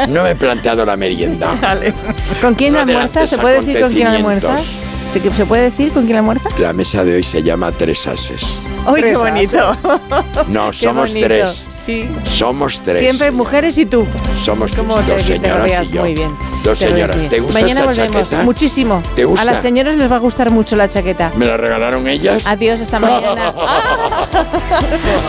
no 0.08 0.24
me 0.24 0.31
he 0.31 0.35
planteado 0.35 0.85
la 0.85 0.96
merienda. 0.97 1.51
¿Con 2.42 2.56
quién 2.56 2.74
No 2.74 2.80
almuerzas? 2.80 3.08
adelantes 3.15 3.30
¿Se 3.30 3.38
puede 3.38 3.62
decir 3.62 3.81
con 3.81 3.92
quién 3.94 4.08
almuerzas? 4.08 4.63
¿Se, 5.12 5.22
que- 5.22 5.30
¿Se 5.31 5.46
puede 5.46 5.63
decir 5.63 5.92
con 5.94 6.03
quién 6.06 6.17
almuerzas? 6.17 6.51
La 6.60 6.74
mesa 6.74 7.06
de 7.06 7.15
hoy 7.15 7.24
se 7.24 7.42
llama 7.42 7.72
Tres 7.72 8.06
Ases. 8.08 8.62
¡Ay, 8.85 9.01
qué 9.03 9.15
bonito! 9.15 9.58
No, 10.47 10.67
Qué 10.72 10.78
somos 10.78 11.10
bonito. 11.12 11.28
tres. 11.28 11.69
Sí. 11.85 12.10
Somos 12.33 12.81
tres. 12.81 12.99
Siempre 12.99 13.31
mujeres 13.31 13.78
y 13.78 13.85
tú. 13.85 14.06
Somos 14.42 14.76
dos 14.76 14.85
te, 15.06 15.19
señoras 15.19 15.81
y 15.90 15.92
yo. 15.92 16.01
muy 16.01 16.13
bien. 16.13 16.31
Dos 16.63 16.80
Te 16.80 16.88
señoras. 16.90 17.17
¿Te 17.30 17.40
gusta 17.40 17.60
Mañana 17.62 17.80
esta 17.90 18.03
volvemos. 18.03 18.24
chaqueta? 18.30 18.44
Muchísimo. 18.44 19.01
¿Te 19.15 19.26
gusta? 19.26 19.42
A 19.49 19.53
las 19.53 19.62
señoras 19.62 19.97
les 19.97 20.12
va 20.12 20.17
a 20.17 20.19
gustar 20.19 20.51
mucho 20.51 20.76
la 20.76 20.88
chaqueta. 20.90 21.31
¿Me 21.38 21.46
la 21.46 21.56
regalaron 21.58 22.08
ellas? 22.08 22.46
Adiós, 22.46 22.81
hasta 22.81 22.99
mañana. 22.99 23.47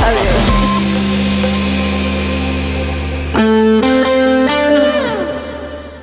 Adiós. 0.02 0.97